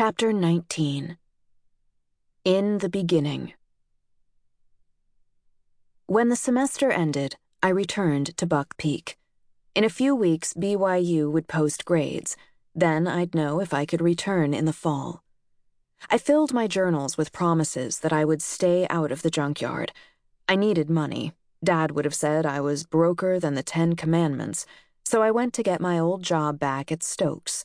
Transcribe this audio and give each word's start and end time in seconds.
Chapter 0.00 0.32
19 0.32 1.18
In 2.44 2.78
the 2.78 2.88
Beginning 2.88 3.54
When 6.06 6.28
the 6.28 6.36
semester 6.36 6.92
ended, 6.92 7.34
I 7.64 7.70
returned 7.70 8.36
to 8.36 8.46
Buck 8.46 8.76
Peak. 8.76 9.18
In 9.74 9.82
a 9.82 9.90
few 9.90 10.14
weeks, 10.14 10.54
BYU 10.54 11.32
would 11.32 11.48
post 11.48 11.84
grades. 11.84 12.36
Then 12.76 13.08
I'd 13.08 13.34
know 13.34 13.60
if 13.60 13.74
I 13.74 13.84
could 13.84 14.00
return 14.00 14.54
in 14.54 14.66
the 14.66 14.72
fall. 14.72 15.24
I 16.08 16.16
filled 16.16 16.52
my 16.54 16.68
journals 16.68 17.18
with 17.18 17.32
promises 17.32 17.98
that 17.98 18.12
I 18.12 18.24
would 18.24 18.40
stay 18.40 18.86
out 18.88 19.10
of 19.10 19.22
the 19.22 19.30
junkyard. 19.30 19.90
I 20.48 20.54
needed 20.54 20.88
money. 20.88 21.32
Dad 21.64 21.90
would 21.90 22.04
have 22.04 22.14
said 22.14 22.46
I 22.46 22.60
was 22.60 22.86
broker 22.86 23.40
than 23.40 23.56
the 23.56 23.64
Ten 23.64 23.96
Commandments, 23.96 24.64
so 25.04 25.22
I 25.22 25.32
went 25.32 25.54
to 25.54 25.64
get 25.64 25.80
my 25.80 25.98
old 25.98 26.22
job 26.22 26.60
back 26.60 26.92
at 26.92 27.02
Stokes. 27.02 27.64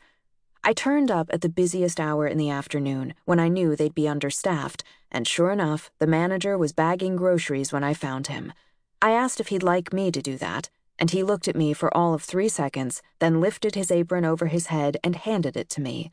I 0.65 0.71
turned 0.71 1.11
up 1.11 1.29
at 1.33 1.41
the 1.41 1.49
busiest 1.49 1.99
hour 1.99 2.25
in 2.25 2.37
the 2.37 2.49
afternoon 2.49 3.15
when 3.25 3.37
I 3.37 3.49
knew 3.49 3.75
they'd 3.75 3.93
be 3.93 4.07
understaffed, 4.07 4.81
and 5.11 5.27
sure 5.27 5.51
enough, 5.51 5.91
the 5.99 6.07
manager 6.07 6.57
was 6.57 6.71
bagging 6.71 7.17
groceries 7.17 7.73
when 7.73 7.83
I 7.83 7.93
found 7.93 8.27
him. 8.27 8.53
I 9.01 9.11
asked 9.11 9.41
if 9.41 9.49
he'd 9.49 9.61
like 9.61 9.91
me 9.91 10.09
to 10.09 10.21
do 10.21 10.37
that, 10.37 10.69
and 10.97 11.11
he 11.11 11.21
looked 11.21 11.49
at 11.49 11.57
me 11.57 11.73
for 11.73 11.95
all 11.95 12.13
of 12.13 12.23
three 12.23 12.47
seconds, 12.47 13.01
then 13.19 13.41
lifted 13.41 13.75
his 13.75 13.91
apron 13.91 14.23
over 14.23 14.45
his 14.45 14.67
head 14.67 14.95
and 15.03 15.17
handed 15.17 15.57
it 15.57 15.69
to 15.71 15.81
me. 15.81 16.11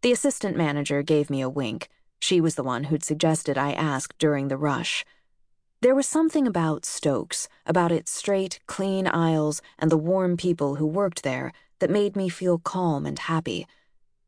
The 0.00 0.12
assistant 0.12 0.56
manager 0.56 1.02
gave 1.02 1.28
me 1.28 1.42
a 1.42 1.50
wink. 1.50 1.90
She 2.18 2.40
was 2.40 2.54
the 2.54 2.62
one 2.62 2.84
who'd 2.84 3.04
suggested 3.04 3.58
I 3.58 3.72
ask 3.72 4.16
during 4.16 4.48
the 4.48 4.56
rush. 4.56 5.04
There 5.82 5.94
was 5.94 6.06
something 6.06 6.46
about 6.46 6.86
Stokes, 6.86 7.46
about 7.66 7.92
its 7.92 8.10
straight, 8.10 8.58
clean 8.66 9.06
aisles 9.06 9.60
and 9.78 9.90
the 9.90 9.98
warm 9.98 10.38
people 10.38 10.76
who 10.76 10.86
worked 10.86 11.24
there, 11.24 11.52
that 11.80 11.90
made 11.90 12.16
me 12.16 12.30
feel 12.30 12.58
calm 12.58 13.04
and 13.04 13.18
happy. 13.18 13.66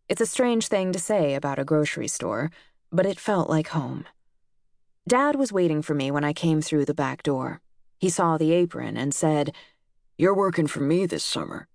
It's 0.06 0.20
a 0.20 0.26
strange 0.26 0.68
thing 0.68 0.92
to 0.92 0.98
say 0.98 1.34
about 1.34 1.58
a 1.58 1.64
grocery 1.64 2.08
store, 2.08 2.50
but 2.92 3.06
it 3.06 3.18
felt 3.18 3.48
like 3.48 3.68
home. 3.68 4.04
Dad 5.08 5.36
was 5.36 5.52
waiting 5.52 5.80
for 5.80 5.94
me 5.94 6.10
when 6.10 6.24
I 6.24 6.34
came 6.34 6.60
through 6.60 6.84
the 6.84 6.94
back 6.94 7.22
door. 7.22 7.62
He 7.98 8.10
saw 8.10 8.36
the 8.36 8.52
apron 8.52 8.98
and 8.98 9.14
said, 9.14 9.54
You're 10.18 10.34
working 10.34 10.66
for 10.66 10.80
me 10.80 11.06
this 11.06 11.24
summer. 11.24 11.68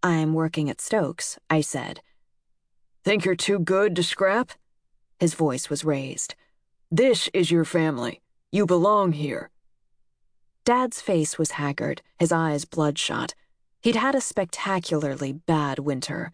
I'm 0.00 0.32
working 0.32 0.70
at 0.70 0.80
Stokes, 0.80 1.38
I 1.50 1.60
said. 1.60 2.00
Think 3.04 3.24
you're 3.24 3.34
too 3.34 3.58
good 3.58 3.96
to 3.96 4.02
scrap? 4.04 4.52
His 5.18 5.34
voice 5.34 5.68
was 5.68 5.84
raised. 5.84 6.36
This 6.90 7.28
is 7.34 7.50
your 7.50 7.64
family. 7.64 8.20
You 8.52 8.64
belong 8.64 9.12
here. 9.12 9.50
Dad's 10.64 11.00
face 11.00 11.36
was 11.36 11.52
haggard, 11.52 12.00
his 12.16 12.30
eyes 12.30 12.64
bloodshot. 12.64 13.34
He'd 13.82 13.96
had 13.96 14.14
a 14.14 14.20
spectacularly 14.20 15.32
bad 15.32 15.80
winter. 15.80 16.32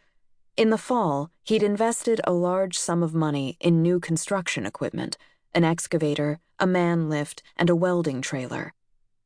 In 0.61 0.69
the 0.69 0.77
fall, 0.77 1.31
he'd 1.43 1.63
invested 1.63 2.21
a 2.25 2.35
large 2.35 2.77
sum 2.79 3.03
of 3.03 3.15
money 3.15 3.57
in 3.61 3.81
new 3.81 3.99
construction 3.99 4.67
equipment 4.67 5.17
an 5.55 5.65
excavator, 5.65 6.39
a 6.59 6.67
man 6.67 7.09
lift, 7.09 7.43
and 7.57 7.71
a 7.71 7.75
welding 7.75 8.21
trailer. 8.21 8.75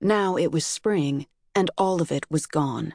Now 0.01 0.37
it 0.37 0.53
was 0.53 0.65
spring, 0.65 1.27
and 1.53 1.73
all 1.77 2.01
of 2.01 2.13
it 2.13 2.25
was 2.31 2.47
gone. 2.47 2.95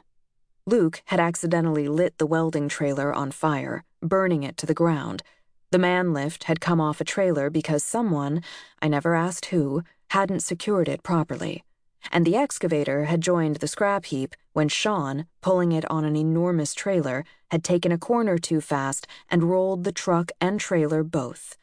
Luke 0.64 1.02
had 1.04 1.20
accidentally 1.20 1.86
lit 1.86 2.16
the 2.16 2.26
welding 2.26 2.70
trailer 2.70 3.12
on 3.12 3.30
fire, 3.30 3.84
burning 4.00 4.42
it 4.42 4.56
to 4.56 4.64
the 4.64 4.72
ground. 4.72 5.22
The 5.70 5.78
man 5.78 6.14
lift 6.14 6.44
had 6.44 6.62
come 6.62 6.80
off 6.80 6.98
a 6.98 7.04
trailer 7.04 7.50
because 7.50 7.84
someone, 7.84 8.42
I 8.80 8.88
never 8.88 9.14
asked 9.14 9.52
who, 9.52 9.84
hadn't 10.08 10.40
secured 10.40 10.88
it 10.88 11.02
properly 11.02 11.62
and 12.10 12.24
the 12.24 12.36
excavator 12.36 13.04
had 13.04 13.20
joined 13.20 13.56
the 13.56 13.68
scrap 13.68 14.06
heap 14.06 14.34
when 14.52 14.68
Sean, 14.68 15.26
pulling 15.40 15.72
it 15.72 15.88
on 15.90 16.04
an 16.04 16.16
enormous 16.16 16.74
trailer, 16.74 17.24
had 17.50 17.62
taken 17.62 17.92
a 17.92 17.98
corner 17.98 18.38
too 18.38 18.60
fast 18.60 19.06
and 19.28 19.44
rolled 19.44 19.84
the 19.84 19.92
truck 19.92 20.30
and 20.40 20.60
trailer 20.60 21.02
both. 21.02 21.56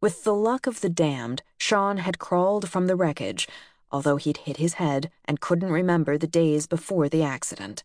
With 0.00 0.24
the 0.24 0.34
luck 0.34 0.66
of 0.66 0.80
the 0.80 0.88
damned, 0.88 1.42
Sean 1.58 1.98
had 1.98 2.18
crawled 2.18 2.68
from 2.68 2.86
the 2.86 2.96
wreckage, 2.96 3.48
although 3.90 4.16
he'd 4.16 4.38
hit 4.38 4.58
his 4.58 4.74
head 4.74 5.10
and 5.24 5.40
couldn't 5.40 5.72
remember 5.72 6.18
the 6.18 6.26
days 6.26 6.66
before 6.66 7.08
the 7.08 7.22
accident. 7.22 7.82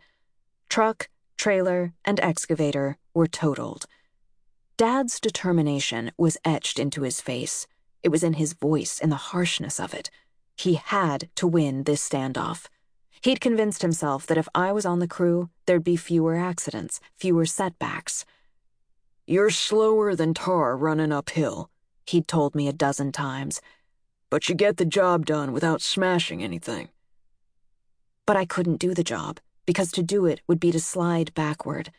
Truck, 0.70 1.10
trailer, 1.38 1.94
and 2.04 2.20
excavator 2.20 2.98
were 3.14 3.28
totaled. 3.28 3.86
Dad's 4.78 5.20
determination 5.20 6.12
was 6.18 6.38
etched 6.44 6.80
into 6.80 7.04
his 7.04 7.22
face. 7.22 7.68
It 8.04 8.10
was 8.10 8.24
in 8.24 8.34
his 8.34 8.54
voice, 8.54 9.00
in 9.00 9.10
the 9.10 9.16
harshness 9.16 9.80
of 9.80 9.94
it. 9.94 10.10
He 10.62 10.76
had 10.76 11.28
to 11.38 11.48
win 11.48 11.86
this 11.86 12.08
standoff. 12.08 12.68
He'd 13.24 13.42
convinced 13.42 13.82
himself 13.82 14.28
that 14.28 14.38
if 14.38 14.48
I 14.54 14.72
was 14.72 14.86
on 14.86 15.00
the 15.00 15.08
crew, 15.08 15.50
there'd 15.66 15.84
be 15.84 15.96
fewer 15.96 16.36
accidents, 16.36 17.00
fewer 17.18 17.48
setbacks. 17.48 18.26
You're 19.26 19.50
slower 19.50 20.14
than 20.14 20.36
tar 20.36 20.78
running 20.78 21.12
uphill, 21.12 21.72
he'd 22.06 22.28
told 22.28 22.54
me 22.54 22.68
a 22.68 22.74
dozen 22.74 23.12
times. 23.12 23.60
But 24.30 24.50
you 24.50 24.54
get 24.54 24.78
the 24.78 24.86
job 24.86 25.26
done 25.26 25.52
without 25.52 25.82
smashing 25.82 26.44
anything. 26.44 26.90
But 28.28 28.38
I 28.38 28.46
couldn't 28.46 28.78
do 28.78 28.94
the 28.94 29.04
job, 29.04 29.40
because 29.66 29.92
to 29.94 30.04
do 30.04 30.28
it 30.28 30.42
would 30.48 30.60
be 30.60 30.72
to 30.72 30.80
slide 30.80 31.34
backward. 31.34 31.92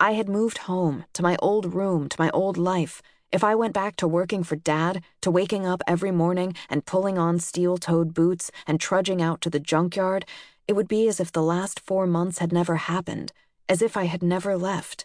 I 0.00 0.12
had 0.12 0.30
moved 0.30 0.58
home, 0.72 1.04
to 1.12 1.22
my 1.22 1.36
old 1.42 1.74
room, 1.74 2.08
to 2.08 2.16
my 2.18 2.30
old 2.30 2.56
life 2.56 3.02
if 3.30 3.44
I 3.44 3.54
went 3.54 3.74
back 3.74 3.96
to 3.96 4.08
working 4.08 4.42
for 4.42 4.56
Dad, 4.56 5.02
to 5.20 5.30
waking 5.30 5.66
up 5.66 5.82
every 5.86 6.10
morning 6.10 6.54
and 6.70 6.86
pulling 6.86 7.18
on 7.18 7.38
steel 7.38 7.76
toed 7.76 8.14
boots 8.14 8.50
and 8.66 8.80
trudging 8.80 9.20
out 9.20 9.40
to 9.42 9.50
the 9.50 9.60
junkyard, 9.60 10.24
it 10.66 10.72
would 10.72 10.88
be 10.88 11.08
as 11.08 11.20
if 11.20 11.30
the 11.30 11.42
last 11.42 11.80
four 11.80 12.06
months 12.06 12.38
had 12.38 12.52
never 12.52 12.76
happened, 12.76 13.32
as 13.68 13.82
if 13.82 13.96
I 13.96 14.04
had 14.04 14.22
never 14.22 14.56
left. 14.56 15.04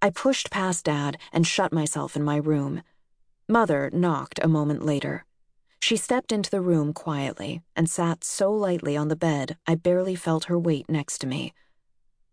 I 0.00 0.10
pushed 0.10 0.50
past 0.50 0.84
Dad 0.84 1.18
and 1.32 1.46
shut 1.46 1.72
myself 1.72 2.14
in 2.14 2.22
my 2.22 2.36
room. 2.36 2.82
Mother 3.48 3.90
knocked 3.92 4.38
a 4.42 4.48
moment 4.48 4.84
later. 4.84 5.24
She 5.80 5.96
stepped 5.96 6.30
into 6.30 6.50
the 6.50 6.60
room 6.60 6.92
quietly 6.92 7.62
and 7.74 7.90
sat 7.90 8.22
so 8.22 8.52
lightly 8.52 8.96
on 8.96 9.08
the 9.08 9.16
bed 9.16 9.56
I 9.66 9.74
barely 9.74 10.14
felt 10.14 10.44
her 10.44 10.58
weight 10.58 10.88
next 10.88 11.18
to 11.18 11.26
me. 11.26 11.52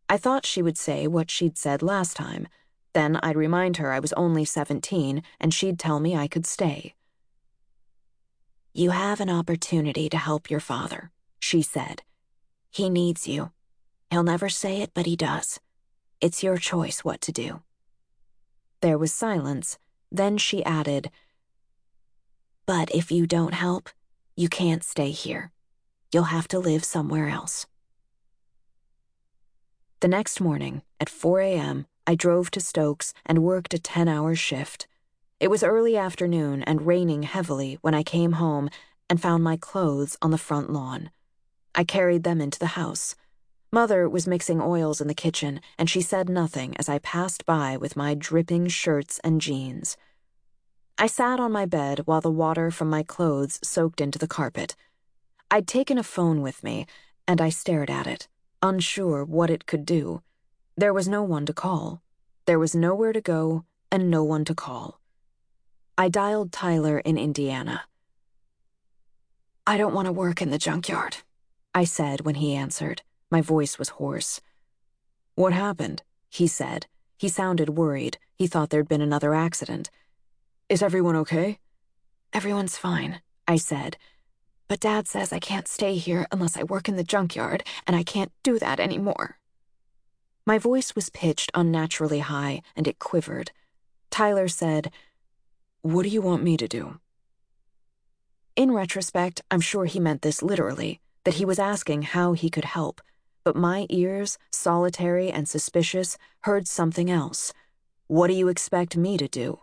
I 0.07 0.17
thought 0.17 0.45
she 0.45 0.61
would 0.61 0.77
say 0.77 1.07
what 1.07 1.31
she'd 1.31 1.57
said 1.57 1.81
last 1.81 2.15
time 2.15 2.47
then 2.93 3.19
I'd 3.23 3.35
remind 3.35 3.77
her 3.77 3.91
I 3.91 3.99
was 3.99 4.13
only 4.13 4.45
17 4.45 5.23
and 5.39 5.53
she'd 5.53 5.79
tell 5.79 5.99
me 5.99 6.15
I 6.15 6.27
could 6.27 6.45
stay. 6.45 6.95
You 8.73 8.91
have 8.91 9.19
an 9.19 9.29
opportunity 9.29 10.09
to 10.09 10.17
help 10.17 10.49
your 10.49 10.59
father, 10.59 11.11
she 11.39 11.61
said. 11.61 12.03
He 12.69 12.89
needs 12.89 13.27
you. 13.27 13.51
He'll 14.09 14.23
never 14.23 14.49
say 14.49 14.81
it, 14.81 14.91
but 14.93 15.05
he 15.05 15.15
does. 15.15 15.59
It's 16.21 16.43
your 16.43 16.57
choice 16.57 17.03
what 17.03 17.21
to 17.21 17.31
do. 17.31 17.61
There 18.81 18.97
was 18.97 19.11
silence. 19.11 19.77
Then 20.11 20.37
she 20.37 20.63
added, 20.65 21.09
But 22.65 22.93
if 22.93 23.11
you 23.11 23.25
don't 23.25 23.53
help, 23.53 23.89
you 24.35 24.49
can't 24.49 24.83
stay 24.83 25.11
here. 25.11 25.51
You'll 26.11 26.23
have 26.35 26.47
to 26.49 26.59
live 26.59 26.83
somewhere 26.83 27.29
else. 27.29 27.65
The 30.01 30.07
next 30.07 30.41
morning, 30.41 30.81
at 30.99 31.09
4 31.09 31.41
a.m., 31.41 31.85
I 32.11 32.15
drove 32.15 32.51
to 32.51 32.59
Stokes 32.59 33.13
and 33.25 33.41
worked 33.41 33.73
a 33.73 33.79
10 33.79 34.09
hour 34.09 34.35
shift. 34.35 34.85
It 35.39 35.49
was 35.49 35.63
early 35.63 35.95
afternoon 35.95 36.61
and 36.63 36.85
raining 36.85 37.23
heavily 37.23 37.77
when 37.79 37.93
I 37.93 38.03
came 38.03 38.33
home 38.33 38.69
and 39.09 39.21
found 39.21 39.45
my 39.45 39.55
clothes 39.55 40.17
on 40.21 40.31
the 40.31 40.37
front 40.37 40.69
lawn. 40.69 41.11
I 41.73 41.85
carried 41.85 42.23
them 42.23 42.41
into 42.41 42.59
the 42.59 42.75
house. 42.75 43.15
Mother 43.71 44.09
was 44.09 44.27
mixing 44.27 44.59
oils 44.59 44.99
in 44.99 45.07
the 45.07 45.13
kitchen, 45.13 45.61
and 45.77 45.89
she 45.89 46.01
said 46.01 46.27
nothing 46.27 46.75
as 46.75 46.89
I 46.89 46.99
passed 46.99 47.45
by 47.45 47.77
with 47.77 47.95
my 47.95 48.13
dripping 48.13 48.67
shirts 48.67 49.21
and 49.23 49.39
jeans. 49.39 49.95
I 50.97 51.07
sat 51.07 51.39
on 51.39 51.53
my 51.53 51.65
bed 51.65 52.01
while 52.03 52.19
the 52.19 52.29
water 52.29 52.71
from 52.71 52.89
my 52.89 53.03
clothes 53.03 53.57
soaked 53.63 54.01
into 54.01 54.19
the 54.19 54.27
carpet. 54.27 54.75
I'd 55.49 55.65
taken 55.65 55.97
a 55.97 56.03
phone 56.03 56.41
with 56.41 56.61
me, 56.61 56.87
and 57.25 57.39
I 57.39 57.47
stared 57.47 57.89
at 57.89 58.05
it, 58.05 58.27
unsure 58.61 59.23
what 59.23 59.49
it 59.49 59.65
could 59.65 59.85
do. 59.85 60.21
There 60.81 60.95
was 60.95 61.07
no 61.07 61.21
one 61.21 61.45
to 61.45 61.53
call. 61.53 62.01
There 62.47 62.57
was 62.57 62.73
nowhere 62.73 63.13
to 63.13 63.21
go 63.21 63.65
and 63.91 64.09
no 64.09 64.23
one 64.23 64.43
to 64.45 64.55
call. 64.55 64.99
I 65.95 66.09
dialed 66.09 66.51
Tyler 66.51 66.97
in 66.97 67.19
Indiana. 67.19 67.83
I 69.67 69.77
don't 69.77 69.93
want 69.93 70.07
to 70.07 70.11
work 70.11 70.41
in 70.41 70.49
the 70.49 70.57
junkyard, 70.57 71.17
I 71.75 71.83
said 71.83 72.21
when 72.21 72.33
he 72.33 72.55
answered. 72.55 73.03
My 73.29 73.41
voice 73.41 73.77
was 73.77 73.89
hoarse. 73.89 74.41
What 75.35 75.53
happened? 75.53 76.01
He 76.31 76.47
said. 76.47 76.87
He 77.15 77.29
sounded 77.29 77.77
worried. 77.77 78.17
He 78.35 78.47
thought 78.47 78.71
there'd 78.71 78.89
been 78.89 79.01
another 79.01 79.35
accident. 79.35 79.91
Is 80.67 80.81
everyone 80.81 81.15
okay? 81.17 81.59
Everyone's 82.33 82.75
fine, 82.75 83.21
I 83.47 83.57
said. 83.57 83.97
But 84.67 84.79
Dad 84.79 85.07
says 85.07 85.31
I 85.31 85.37
can't 85.37 85.67
stay 85.67 85.97
here 85.97 86.25
unless 86.31 86.57
I 86.57 86.63
work 86.63 86.89
in 86.89 86.95
the 86.95 87.03
junkyard, 87.03 87.63
and 87.85 87.95
I 87.95 88.01
can't 88.01 88.31
do 88.41 88.57
that 88.57 88.79
anymore. 88.79 89.37
My 90.45 90.57
voice 90.57 90.95
was 90.95 91.09
pitched 91.09 91.51
unnaturally 91.53 92.19
high, 92.19 92.63
and 92.75 92.87
it 92.87 92.99
quivered. 92.99 93.51
Tyler 94.09 94.47
said, 94.47 94.91
What 95.81 96.03
do 96.03 96.09
you 96.09 96.21
want 96.21 96.43
me 96.43 96.57
to 96.57 96.67
do? 96.67 96.99
In 98.55 98.71
retrospect, 98.71 99.41
I'm 99.51 99.61
sure 99.61 99.85
he 99.85 99.99
meant 99.99 100.23
this 100.23 100.41
literally, 100.41 100.99
that 101.23 101.35
he 101.35 101.45
was 101.45 101.59
asking 101.59 102.01
how 102.01 102.33
he 102.33 102.49
could 102.49 102.65
help, 102.65 103.01
but 103.43 103.55
my 103.55 103.85
ears, 103.89 104.37
solitary 104.51 105.31
and 105.31 105.47
suspicious, 105.47 106.17
heard 106.41 106.67
something 106.67 107.09
else. 107.09 107.53
What 108.07 108.27
do 108.27 108.33
you 108.33 108.47
expect 108.49 108.97
me 108.97 109.17
to 109.17 109.27
do? 109.27 109.59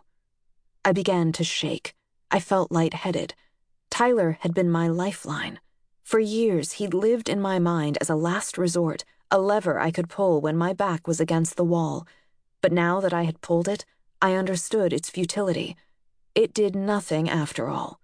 I 0.83 0.91
began 0.91 1.31
to 1.33 1.43
shake. 1.43 1.93
I 2.31 2.39
felt 2.39 2.71
lightheaded. 2.71 3.35
Tyler 3.91 4.37
had 4.41 4.53
been 4.53 4.71
my 4.71 4.87
lifeline. 4.87 5.59
For 6.03 6.19
years, 6.19 6.73
he'd 6.73 6.93
lived 6.93 7.29
in 7.29 7.41
my 7.41 7.59
mind 7.59 7.97
as 8.01 8.09
a 8.09 8.15
last 8.15 8.57
resort, 8.57 9.03
a 9.31 9.39
lever 9.39 9.79
I 9.79 9.91
could 9.91 10.09
pull 10.09 10.41
when 10.41 10.57
my 10.57 10.73
back 10.73 11.07
was 11.07 11.19
against 11.19 11.55
the 11.55 11.63
wall. 11.63 12.07
But 12.61 12.71
now 12.71 12.99
that 12.99 13.13
I 13.13 13.23
had 13.23 13.41
pulled 13.41 13.67
it, 13.67 13.85
I 14.21 14.33
understood 14.33 14.91
its 14.91 15.09
futility. 15.09 15.75
It 16.35 16.53
did 16.53 16.75
nothing 16.75 17.29
after 17.29 17.69
all. 17.69 17.99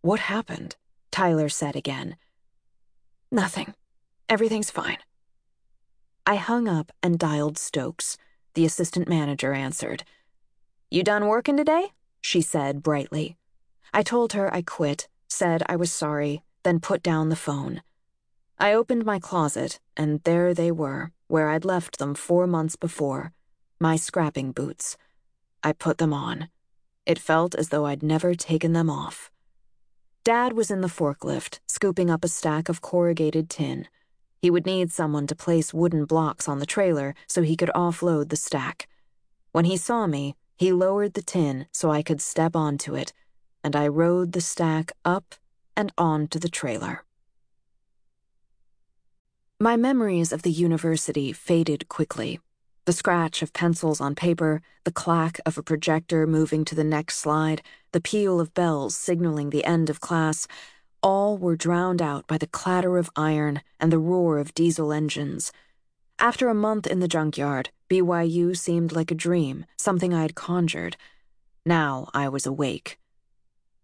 What 0.00 0.20
happened? 0.20 0.76
Tyler 1.10 1.48
said 1.48 1.76
again. 1.76 2.16
Nothing. 3.30 3.74
Everything's 4.28 4.70
fine. 4.70 4.98
I 6.26 6.36
hung 6.36 6.68
up 6.68 6.92
and 7.02 7.18
dialed 7.18 7.58
Stokes. 7.58 8.18
The 8.54 8.64
assistant 8.64 9.08
manager 9.08 9.52
answered. 9.52 10.04
You 10.90 11.02
done 11.02 11.26
working 11.26 11.56
today? 11.56 11.92
She 12.20 12.40
said 12.40 12.82
brightly. 12.82 13.36
I 13.94 14.02
told 14.02 14.32
her 14.32 14.52
I 14.52 14.62
quit, 14.62 15.08
said 15.28 15.62
I 15.66 15.76
was 15.76 15.92
sorry, 15.92 16.42
then 16.62 16.80
put 16.80 17.02
down 17.02 17.28
the 17.28 17.36
phone. 17.36 17.82
I 18.58 18.74
opened 18.74 19.04
my 19.04 19.18
closet, 19.18 19.80
and 19.96 20.20
there 20.24 20.54
they 20.54 20.70
were, 20.70 21.12
where 21.26 21.48
I'd 21.48 21.64
left 21.64 21.98
them 21.98 22.14
four 22.14 22.46
months 22.46 22.76
before 22.76 23.32
my 23.80 23.96
scrapping 23.96 24.52
boots. 24.52 24.96
I 25.62 25.72
put 25.72 25.98
them 25.98 26.12
on. 26.12 26.48
It 27.04 27.18
felt 27.18 27.54
as 27.54 27.70
though 27.70 27.86
I'd 27.86 28.02
never 28.02 28.34
taken 28.34 28.72
them 28.72 28.88
off. 28.88 29.30
Dad 30.24 30.52
was 30.52 30.70
in 30.70 30.82
the 30.82 30.88
forklift, 30.88 31.58
scooping 31.66 32.08
up 32.08 32.24
a 32.24 32.28
stack 32.28 32.68
of 32.68 32.80
corrugated 32.80 33.50
tin. 33.50 33.88
He 34.40 34.50
would 34.50 34.66
need 34.66 34.92
someone 34.92 35.26
to 35.26 35.34
place 35.34 35.74
wooden 35.74 36.04
blocks 36.04 36.46
on 36.46 36.60
the 36.60 36.66
trailer 36.66 37.14
so 37.26 37.42
he 37.42 37.56
could 37.56 37.70
offload 37.74 38.28
the 38.28 38.36
stack. 38.36 38.88
When 39.50 39.64
he 39.64 39.76
saw 39.76 40.06
me, 40.06 40.36
he 40.56 40.72
lowered 40.72 41.14
the 41.14 41.22
tin 41.22 41.66
so 41.72 41.90
I 41.90 42.02
could 42.02 42.20
step 42.20 42.54
onto 42.54 42.94
it 42.94 43.12
and 43.64 43.76
I 43.76 43.88
rode 43.88 44.32
the 44.32 44.40
stack 44.40 44.92
up 45.04 45.34
and 45.76 45.92
onto 45.96 46.38
the 46.38 46.48
trailer. 46.48 47.04
My 49.62 49.76
memories 49.76 50.32
of 50.32 50.42
the 50.42 50.50
university 50.50 51.32
faded 51.32 51.88
quickly. 51.88 52.40
The 52.84 52.92
scratch 52.92 53.42
of 53.42 53.52
pencils 53.52 54.00
on 54.00 54.16
paper, 54.16 54.60
the 54.82 54.90
clack 54.90 55.38
of 55.46 55.56
a 55.56 55.62
projector 55.62 56.26
moving 56.26 56.64
to 56.64 56.74
the 56.74 56.82
next 56.82 57.18
slide, 57.18 57.62
the 57.92 58.00
peal 58.00 58.40
of 58.40 58.54
bells 58.54 58.96
signaling 58.96 59.50
the 59.50 59.64
end 59.64 59.88
of 59.88 60.00
class, 60.00 60.48
all 61.00 61.38
were 61.38 61.54
drowned 61.54 62.02
out 62.02 62.26
by 62.26 62.38
the 62.38 62.48
clatter 62.48 62.98
of 62.98 63.08
iron 63.14 63.62
and 63.78 63.92
the 63.92 64.00
roar 64.00 64.38
of 64.38 64.52
diesel 64.52 64.92
engines. 64.92 65.52
After 66.18 66.48
a 66.48 66.54
month 66.54 66.88
in 66.88 66.98
the 66.98 67.06
junkyard, 67.06 67.70
BYU 67.88 68.56
seemed 68.56 68.90
like 68.90 69.12
a 69.12 69.14
dream, 69.14 69.64
something 69.76 70.12
I'd 70.12 70.34
conjured. 70.34 70.96
Now 71.64 72.10
I 72.12 72.28
was 72.28 72.46
awake. 72.46 72.98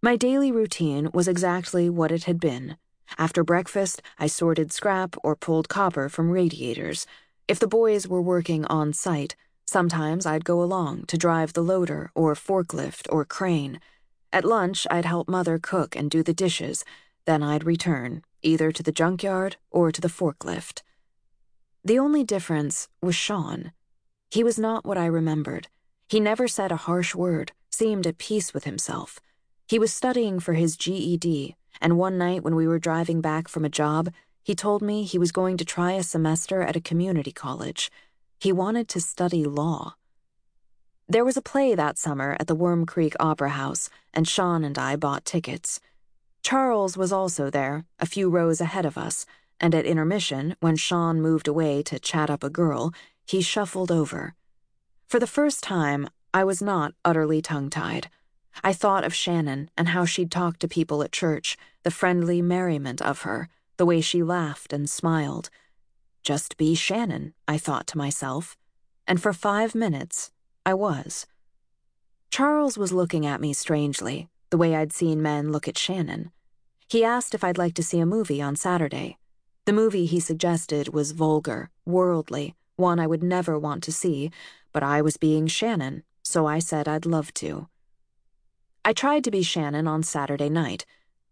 My 0.02 0.16
daily 0.16 0.50
routine 0.50 1.08
was 1.14 1.28
exactly 1.28 1.88
what 1.88 2.10
it 2.10 2.24
had 2.24 2.40
been. 2.40 2.78
After 3.16 3.42
breakfast, 3.42 4.02
I 4.18 4.26
sorted 4.26 4.72
scrap 4.72 5.16
or 5.22 5.34
pulled 5.34 5.68
copper 5.68 6.08
from 6.08 6.30
radiators. 6.30 7.06
If 7.46 7.58
the 7.58 7.66
boys 7.66 8.06
were 8.06 8.20
working 8.20 8.64
on 8.66 8.92
site, 8.92 9.34
sometimes 9.66 10.26
I'd 10.26 10.44
go 10.44 10.62
along 10.62 11.04
to 11.06 11.16
drive 11.16 11.52
the 11.52 11.62
loader 11.62 12.10
or 12.14 12.34
forklift 12.34 13.06
or 13.10 13.24
crane. 13.24 13.80
At 14.32 14.44
lunch, 14.44 14.86
I'd 14.90 15.06
help 15.06 15.28
Mother 15.28 15.58
cook 15.58 15.96
and 15.96 16.10
do 16.10 16.22
the 16.22 16.34
dishes. 16.34 16.84
Then 17.24 17.42
I'd 17.42 17.64
return, 17.64 18.22
either 18.42 18.70
to 18.72 18.82
the 18.82 18.92
junkyard 18.92 19.56
or 19.70 19.90
to 19.90 20.00
the 20.00 20.08
forklift. 20.08 20.82
The 21.84 21.98
only 21.98 22.24
difference 22.24 22.88
was 23.00 23.14
Sean. 23.14 23.72
He 24.30 24.44
was 24.44 24.58
not 24.58 24.84
what 24.84 24.98
I 24.98 25.06
remembered. 25.06 25.68
He 26.08 26.20
never 26.20 26.48
said 26.48 26.70
a 26.70 26.76
harsh 26.76 27.14
word, 27.14 27.52
seemed 27.70 28.06
at 28.06 28.18
peace 28.18 28.52
with 28.52 28.64
himself. 28.64 29.20
He 29.66 29.78
was 29.78 29.92
studying 29.92 30.40
for 30.40 30.54
his 30.54 30.76
GED, 30.76 31.56
and 31.80 31.98
one 31.98 32.18
night 32.18 32.42
when 32.42 32.54
we 32.54 32.66
were 32.66 32.78
driving 32.78 33.20
back 33.20 33.48
from 33.48 33.64
a 33.64 33.68
job, 33.68 34.12
he 34.42 34.54
told 34.54 34.82
me 34.82 35.04
he 35.04 35.18
was 35.18 35.32
going 35.32 35.56
to 35.58 35.64
try 35.64 35.92
a 35.92 36.02
semester 36.02 36.62
at 36.62 36.76
a 36.76 36.80
community 36.80 37.32
college. 37.32 37.90
He 38.38 38.52
wanted 38.52 38.88
to 38.88 39.00
study 39.00 39.44
law. 39.44 39.94
There 41.08 41.24
was 41.24 41.36
a 41.36 41.42
play 41.42 41.74
that 41.74 41.98
summer 41.98 42.36
at 42.38 42.46
the 42.46 42.54
Worm 42.54 42.86
Creek 42.86 43.14
Opera 43.18 43.50
House, 43.50 43.88
and 44.12 44.28
Sean 44.28 44.62
and 44.62 44.78
I 44.78 44.96
bought 44.96 45.24
tickets. 45.24 45.80
Charles 46.42 46.96
was 46.96 47.12
also 47.12 47.50
there, 47.50 47.84
a 47.98 48.06
few 48.06 48.28
rows 48.28 48.60
ahead 48.60 48.86
of 48.86 48.98
us, 48.98 49.26
and 49.60 49.74
at 49.74 49.86
intermission, 49.86 50.54
when 50.60 50.76
Sean 50.76 51.20
moved 51.20 51.48
away 51.48 51.82
to 51.82 51.98
chat 51.98 52.30
up 52.30 52.44
a 52.44 52.50
girl, 52.50 52.92
he 53.26 53.42
shuffled 53.42 53.90
over. 53.90 54.34
For 55.06 55.18
the 55.18 55.26
first 55.26 55.62
time, 55.62 56.08
I 56.32 56.44
was 56.44 56.62
not 56.62 56.92
utterly 57.04 57.42
tongue 57.42 57.70
tied. 57.70 58.08
I 58.62 58.72
thought 58.72 59.04
of 59.04 59.14
Shannon 59.14 59.70
and 59.76 59.88
how 59.88 60.04
she'd 60.04 60.30
talk 60.30 60.58
to 60.58 60.68
people 60.68 61.02
at 61.02 61.12
church, 61.12 61.56
the 61.82 61.90
friendly 61.90 62.42
merriment 62.42 63.00
of 63.00 63.22
her, 63.22 63.48
the 63.76 63.86
way 63.86 64.00
she 64.00 64.22
laughed 64.22 64.72
and 64.72 64.90
smiled. 64.90 65.50
Just 66.22 66.56
be 66.56 66.74
Shannon, 66.74 67.34
I 67.46 67.58
thought 67.58 67.86
to 67.88 67.98
myself. 67.98 68.56
And 69.06 69.22
for 69.22 69.32
five 69.32 69.74
minutes, 69.74 70.30
I 70.66 70.74
was. 70.74 71.26
Charles 72.30 72.76
was 72.76 72.92
looking 72.92 73.24
at 73.24 73.40
me 73.40 73.52
strangely, 73.52 74.28
the 74.50 74.58
way 74.58 74.76
I'd 74.76 74.92
seen 74.92 75.22
men 75.22 75.50
look 75.50 75.66
at 75.66 75.78
Shannon. 75.78 76.30
He 76.88 77.04
asked 77.04 77.34
if 77.34 77.42
I'd 77.44 77.58
like 77.58 77.74
to 77.74 77.82
see 77.82 78.00
a 78.00 78.06
movie 78.06 78.42
on 78.42 78.56
Saturday. 78.56 79.16
The 79.64 79.72
movie 79.72 80.06
he 80.06 80.20
suggested 80.20 80.88
was 80.88 81.12
vulgar, 81.12 81.70
worldly, 81.86 82.54
one 82.76 82.98
I 82.98 83.06
would 83.06 83.22
never 83.22 83.58
want 83.58 83.82
to 83.84 83.92
see, 83.92 84.30
but 84.72 84.82
I 84.82 85.02
was 85.02 85.16
being 85.16 85.46
Shannon, 85.46 86.02
so 86.22 86.46
I 86.46 86.58
said 86.58 86.88
I'd 86.88 87.06
love 87.06 87.32
to. 87.34 87.68
I 88.84 88.92
tried 88.92 89.24
to 89.24 89.30
be 89.30 89.42
Shannon 89.42 89.86
on 89.86 90.02
Saturday 90.02 90.48
night. 90.48 90.86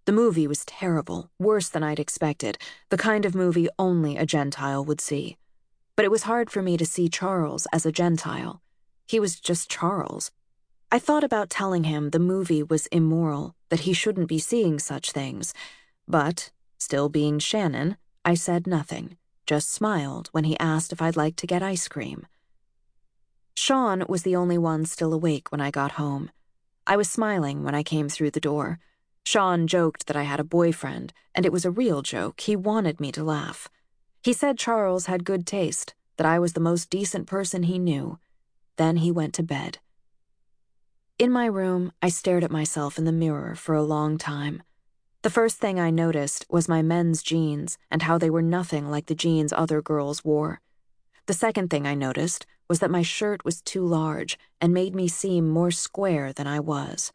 The 0.04 0.12
movie 0.12 0.46
was 0.46 0.64
terrible, 0.64 1.31
worse 1.38 1.69
than 1.69 1.82
I'd 1.82 1.98
expected, 1.98 2.58
the 2.90 2.98
kind 2.98 3.25
of 3.25 3.34
movie 3.34 3.69
only 3.78 4.16
a 4.16 4.26
Gentile 4.26 4.84
would 4.84 5.00
see. 5.00 5.37
But 5.96 6.04
it 6.04 6.10
was 6.10 6.25
hard 6.25 6.50
for 6.50 6.62
me 6.62 6.76
to 6.76 6.87
see 6.87 7.08
Charles 7.08 7.66
as 7.72 7.87
a 7.87 7.93
Gentile. 7.93 8.62
He 9.08 9.19
was 9.19 9.40
just 9.40 9.70
Charles. 9.70 10.31
I 10.93 10.98
thought 10.98 11.25
about 11.25 11.50
telling 11.50 11.84
him 11.84 12.10
the 12.10 12.19
movie 12.19 12.62
was 12.62 12.87
immoral, 12.88 13.54
that 13.70 13.81
he 13.81 13.93
shouldn't 13.93 14.28
be 14.28 14.38
seeing 14.38 14.78
such 14.78 15.10
things, 15.10 15.52
but, 16.06 16.50
still 16.78 17.08
being 17.08 17.38
Shannon, 17.38 17.96
I 18.25 18.34
said 18.34 18.66
nothing, 18.66 19.16
just 19.46 19.72
smiled 19.72 20.28
when 20.32 20.44
he 20.44 20.58
asked 20.58 20.93
if 20.93 21.02
I'd 21.02 21.16
like 21.16 21.37
to 21.37 21.46
get 21.46 21.62
ice 21.62 21.88
cream. 21.88 22.26
Sean 23.56 24.04
was 24.08 24.22
the 24.22 24.37
only 24.37 24.58
one 24.58 24.84
still 24.84 25.12
awake 25.12 25.50
when 25.50 25.60
I 25.60 25.70
got 25.70 25.93
home. 25.93 26.31
I 26.88 26.96
was 26.96 27.10
smiling 27.10 27.64
when 27.64 27.74
I 27.74 27.82
came 27.82 28.08
through 28.08 28.31
the 28.31 28.40
door. 28.40 28.78
Sean 29.24 29.66
joked 29.66 30.06
that 30.06 30.16
I 30.16 30.22
had 30.22 30.38
a 30.38 30.44
boyfriend, 30.44 31.12
and 31.34 31.44
it 31.44 31.52
was 31.52 31.64
a 31.64 31.70
real 31.70 32.00
joke. 32.00 32.40
He 32.40 32.55
wanted 32.55 33.00
me 33.00 33.10
to 33.12 33.24
laugh. 33.24 33.69
He 34.22 34.32
said 34.32 34.56
Charles 34.56 35.06
had 35.06 35.24
good 35.24 35.46
taste, 35.46 35.94
that 36.16 36.26
I 36.26 36.38
was 36.38 36.52
the 36.52 36.60
most 36.60 36.88
decent 36.88 37.26
person 37.26 37.64
he 37.64 37.78
knew. 37.78 38.19
Then 38.76 38.98
he 38.98 39.10
went 39.10 39.34
to 39.34 39.43
bed. 39.43 39.78
In 41.19 41.32
my 41.32 41.46
room, 41.46 41.93
I 42.00 42.08
stared 42.08 42.44
at 42.44 42.50
myself 42.50 42.98
in 42.98 43.05
the 43.05 43.12
mirror 43.12 43.56
for 43.56 43.74
a 43.74 43.82
long 43.82 44.16
time. 44.16 44.62
The 45.22 45.31
first 45.31 45.58
thing 45.58 45.81
I 45.81 45.90
noticed 45.90 46.46
was 46.48 46.69
my 46.69 46.82
men's 46.82 47.22
jeans 47.22 47.78
and 47.90 48.02
how 48.02 48.19
they 48.19 48.31
were 48.31 48.43
nothing 48.43 48.90
like 48.90 49.06
the 49.06 49.14
jeans 49.14 49.52
other 49.52 49.82
girls 49.82 50.24
wore. 50.24 50.60
The 51.26 51.32
second 51.32 51.69
thing 51.69 51.84
I 51.84 51.94
noticed 51.94 52.46
was 52.69 52.81
that 52.81 52.91
my 52.91 53.03
shirt 53.03 53.44
was 53.44 53.63
too 53.63 53.85
large 53.85 54.39
and 54.61 54.73
made 54.73 54.94
me 54.94 55.08
seem 55.08 55.49
more 55.49 55.70
square 55.70 56.32
than 56.32 56.46
I 56.46 56.61
was. 56.61 57.13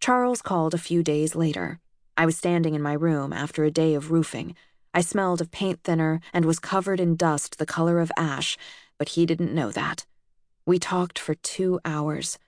Charles 0.00 0.40
called 0.40 0.74
a 0.74 0.78
few 0.78 1.02
days 1.02 1.34
later. 1.34 1.78
I 2.16 2.26
was 2.26 2.36
standing 2.36 2.74
in 2.74 2.82
my 2.82 2.94
room 2.94 3.32
after 3.32 3.64
a 3.64 3.70
day 3.70 3.94
of 3.94 4.10
roofing. 4.10 4.54
I 4.94 5.02
smelled 5.02 5.40
of 5.40 5.50
paint 5.50 5.80
thinner 5.84 6.20
and 6.32 6.44
was 6.44 6.58
covered 6.58 7.00
in 7.00 7.16
dust 7.16 7.58
the 7.58 7.66
color 7.66 8.00
of 8.00 8.10
ash, 8.16 8.56
but 8.98 9.10
he 9.10 9.26
didn't 9.26 9.54
know 9.54 9.70
that. 9.70 10.06
We 10.66 10.78
talked 10.78 11.18
for 11.18 11.34
two 11.34 11.80
hours. 11.84 12.38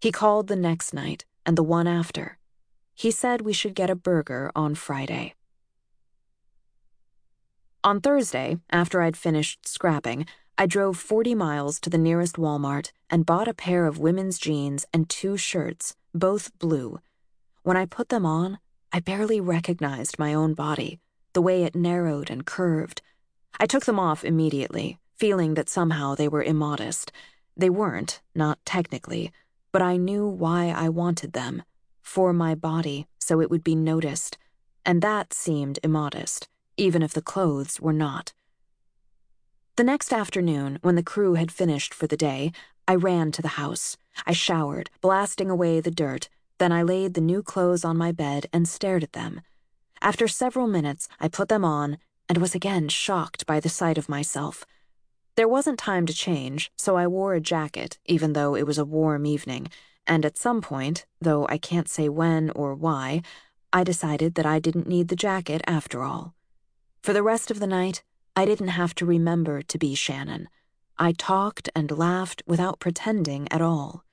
He 0.00 0.12
called 0.12 0.48
the 0.48 0.56
next 0.56 0.92
night 0.92 1.24
and 1.44 1.56
the 1.56 1.62
one 1.62 1.86
after. 1.86 2.38
He 2.94 3.10
said 3.10 3.40
we 3.42 3.52
should 3.52 3.74
get 3.74 3.90
a 3.90 3.94
burger 3.94 4.50
on 4.56 4.74
Friday. 4.74 5.34
On 7.84 8.00
Thursday, 8.00 8.58
after 8.70 9.00
I'd 9.00 9.16
finished 9.16 9.68
scrapping, 9.68 10.26
I 10.58 10.64
drove 10.64 10.96
40 10.96 11.34
miles 11.34 11.78
to 11.80 11.90
the 11.90 11.98
nearest 11.98 12.36
Walmart 12.36 12.92
and 13.10 13.26
bought 13.26 13.46
a 13.46 13.52
pair 13.52 13.84
of 13.84 13.98
women's 13.98 14.38
jeans 14.38 14.86
and 14.90 15.06
two 15.06 15.36
shirts, 15.36 15.94
both 16.14 16.50
blue. 16.58 17.00
When 17.62 17.76
I 17.76 17.84
put 17.84 18.08
them 18.08 18.24
on, 18.24 18.58
I 18.90 19.00
barely 19.00 19.38
recognized 19.38 20.18
my 20.18 20.32
own 20.32 20.54
body, 20.54 20.98
the 21.34 21.42
way 21.42 21.64
it 21.64 21.74
narrowed 21.74 22.30
and 22.30 22.46
curved. 22.46 23.02
I 23.60 23.66
took 23.66 23.84
them 23.84 24.00
off 24.00 24.24
immediately, 24.24 24.98
feeling 25.14 25.54
that 25.54 25.68
somehow 25.68 26.14
they 26.14 26.26
were 26.26 26.42
immodest. 26.42 27.12
They 27.54 27.68
weren't, 27.68 28.22
not 28.34 28.58
technically, 28.64 29.32
but 29.72 29.82
I 29.82 29.98
knew 29.98 30.26
why 30.26 30.70
I 30.70 30.88
wanted 30.88 31.34
them 31.34 31.64
for 32.00 32.32
my 32.32 32.54
body, 32.54 33.06
so 33.18 33.42
it 33.42 33.50
would 33.50 33.62
be 33.62 33.74
noticed, 33.74 34.38
and 34.86 35.02
that 35.02 35.34
seemed 35.34 35.80
immodest, 35.82 36.48
even 36.78 37.02
if 37.02 37.12
the 37.12 37.20
clothes 37.20 37.78
were 37.78 37.92
not. 37.92 38.32
The 39.76 39.84
next 39.84 40.10
afternoon, 40.10 40.78
when 40.80 40.94
the 40.94 41.02
crew 41.02 41.34
had 41.34 41.52
finished 41.52 41.92
for 41.92 42.06
the 42.06 42.16
day, 42.16 42.52
I 42.88 42.94
ran 42.94 43.30
to 43.32 43.42
the 43.42 43.56
house. 43.60 43.98
I 44.26 44.32
showered, 44.32 44.88
blasting 45.02 45.50
away 45.50 45.80
the 45.80 45.90
dirt. 45.90 46.30
Then 46.56 46.72
I 46.72 46.82
laid 46.82 47.12
the 47.12 47.20
new 47.20 47.42
clothes 47.42 47.84
on 47.84 47.98
my 47.98 48.10
bed 48.10 48.46
and 48.54 48.66
stared 48.66 49.02
at 49.02 49.12
them. 49.12 49.42
After 50.00 50.28
several 50.28 50.66
minutes, 50.66 51.10
I 51.20 51.28
put 51.28 51.50
them 51.50 51.62
on 51.62 51.98
and 52.26 52.38
was 52.38 52.54
again 52.54 52.88
shocked 52.88 53.44
by 53.44 53.60
the 53.60 53.68
sight 53.68 53.98
of 53.98 54.08
myself. 54.08 54.64
There 55.34 55.46
wasn't 55.46 55.78
time 55.78 56.06
to 56.06 56.14
change, 56.14 56.72
so 56.78 56.96
I 56.96 57.06
wore 57.06 57.34
a 57.34 57.40
jacket, 57.40 57.98
even 58.06 58.32
though 58.32 58.56
it 58.56 58.66
was 58.66 58.78
a 58.78 58.84
warm 58.86 59.26
evening, 59.26 59.68
and 60.06 60.24
at 60.24 60.38
some 60.38 60.62
point, 60.62 61.04
though 61.20 61.46
I 61.50 61.58
can't 61.58 61.88
say 61.88 62.08
when 62.08 62.48
or 62.52 62.74
why, 62.74 63.20
I 63.74 63.84
decided 63.84 64.36
that 64.36 64.46
I 64.46 64.58
didn't 64.58 64.88
need 64.88 65.08
the 65.08 65.16
jacket 65.16 65.60
after 65.66 66.02
all. 66.02 66.34
For 67.02 67.12
the 67.12 67.22
rest 67.22 67.50
of 67.50 67.60
the 67.60 67.66
night, 67.66 68.02
I 68.38 68.44
didn't 68.44 68.68
have 68.68 68.94
to 68.96 69.06
remember 69.06 69.62
to 69.62 69.78
be 69.78 69.94
Shannon. 69.94 70.50
I 70.98 71.12
talked 71.12 71.70
and 71.74 71.90
laughed 71.90 72.42
without 72.46 72.80
pretending 72.80 73.50
at 73.50 73.62
all. 73.62 74.04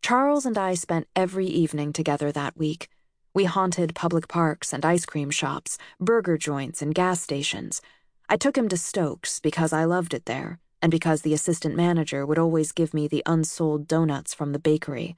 Charles 0.00 0.46
and 0.46 0.56
I 0.56 0.72
spent 0.72 1.06
every 1.14 1.46
evening 1.46 1.92
together 1.92 2.32
that 2.32 2.56
week. 2.56 2.88
We 3.34 3.44
haunted 3.44 3.94
public 3.94 4.26
parks 4.26 4.72
and 4.72 4.86
ice 4.86 5.04
cream 5.04 5.30
shops, 5.30 5.76
burger 6.00 6.38
joints, 6.38 6.80
and 6.80 6.94
gas 6.94 7.20
stations. 7.20 7.82
I 8.30 8.38
took 8.38 8.56
him 8.56 8.70
to 8.70 8.76
Stokes 8.78 9.38
because 9.38 9.74
I 9.74 9.84
loved 9.84 10.14
it 10.14 10.24
there, 10.24 10.58
and 10.80 10.90
because 10.90 11.20
the 11.20 11.34
assistant 11.34 11.76
manager 11.76 12.24
would 12.24 12.38
always 12.38 12.72
give 12.72 12.94
me 12.94 13.06
the 13.06 13.22
unsold 13.26 13.86
donuts 13.86 14.32
from 14.32 14.52
the 14.52 14.58
bakery. 14.58 15.14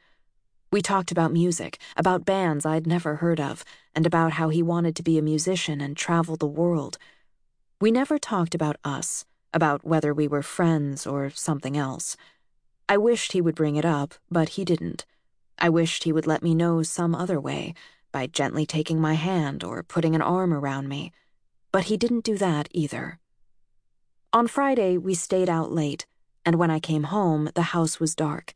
We 0.73 0.83
talked 0.83 1.13
about 1.13 1.33
music, 1.33 1.79
about 1.97 2.25
bands 2.25 2.67
I'd 2.67 2.87
never 2.87 3.17
heard 3.17 3.39
of, 3.39 3.65
and 3.95 4.07
about 4.07 4.33
how 4.33 4.49
he 4.49 4.61
wanted 4.61 4.97
to 4.97 5.05
be 5.05 5.19
a 5.19 5.23
musician 5.23 5.81
and 5.81 5.97
travel 5.97 6.37
the 6.37 6.49
world. 6.49 6.99
We 7.79 7.91
never 7.91 8.19
talked 8.19 8.55
about 8.55 8.77
us, 8.85 9.27
about 9.53 9.85
whether 9.85 10.15
we 10.15 10.27
were 10.27 10.43
friends 10.43 11.07
or 11.07 11.29
something 11.29 11.77
else. 11.77 12.17
I 12.89 12.97
wished 12.97 13.33
he 13.33 13.43
would 13.43 13.55
bring 13.55 13.77
it 13.77 13.85
up, 13.85 14.15
but 14.31 14.51
he 14.51 14.65
didn't. 14.65 15.05
I 15.59 15.69
wished 15.69 16.05
he 16.05 16.13
would 16.13 16.27
let 16.27 16.43
me 16.43 16.55
know 16.55 16.83
some 16.83 17.15
other 17.15 17.39
way, 17.39 17.75
by 18.13 18.29
gently 18.29 18.65
taking 18.65 18.99
my 18.99 19.13
hand 19.13 19.63
or 19.63 19.83
putting 19.83 20.15
an 20.15 20.23
arm 20.23 20.55
around 20.55 20.89
me, 20.89 21.13
but 21.71 21.85
he 21.85 21.99
didn't 21.99 22.25
do 22.25 22.39
that 22.39 22.67
either. 22.71 23.19
On 24.33 24.49
Friday, 24.49 24.97
we 24.97 25.13
stayed 25.13 25.51
out 25.51 25.71
late, 25.71 26.07
and 26.47 26.57
when 26.57 26.71
I 26.71 26.81
came 26.81 27.05
home, 27.05 27.51
the 27.55 27.75
house 27.75 28.01
was 28.01 28.15
dark. 28.15 28.55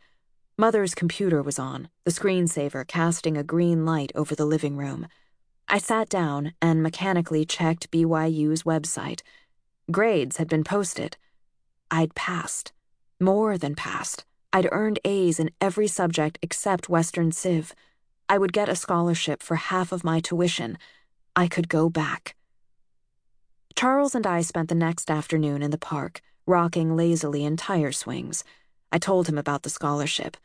Mother's 0.57 0.95
computer 0.95 1.43
was 1.43 1.59
on, 1.59 1.91
the 2.05 2.11
screensaver 2.11 2.89
casting 2.89 3.37
a 3.37 3.45
green 3.45 3.85
light 3.85 4.13
over 4.15 4.35
the 4.35 4.47
living 4.47 4.79
room. 4.79 5.09
I 5.73 5.79
sat 5.79 6.09
down 6.09 6.53
and 6.61 6.83
mechanically 6.83 7.45
checked 7.45 7.93
BYU's 7.93 8.65
website. 8.65 9.23
Grades 9.89 10.39
had 10.39 10.49
been 10.49 10.65
posted. 10.65 11.17
I'd 11.93 12.17
passed. 12.17 12.73
More 13.21 13.57
than 13.57 13.77
passed. 13.77 14.25
I'd 14.53 14.69
earned 14.73 14.99
A's 15.05 15.39
in 15.39 15.53
every 15.61 15.87
subject 15.87 16.41
except 16.43 16.89
Western 16.89 17.31
Civ. 17.31 17.73
I 18.29 18.37
would 18.37 18.53
get 18.53 18.69
a 18.69 18.75
scholarship 18.75 19.45
for 19.45 19.55
half 19.55 19.93
of 19.93 20.03
my 20.03 20.19
tuition. 20.19 20.77
I 21.37 21.47
could 21.47 21.69
go 21.69 21.89
back. 21.89 22.35
Charles 23.77 24.17
and 24.17 24.27
I 24.27 24.41
spent 24.41 24.71
the 24.71 24.75
next 24.75 25.09
afternoon 25.09 25.63
in 25.63 25.71
the 25.71 25.79
park, 25.79 26.21
rocking 26.49 26.97
lazily 26.97 27.45
in 27.45 27.57
tire 27.57 27.93
swings. 27.93 28.43
I 28.91 28.99
told 28.99 29.29
him 29.29 29.39
about 29.39 29.63
the 29.63 29.71
scholarship. 29.71 30.37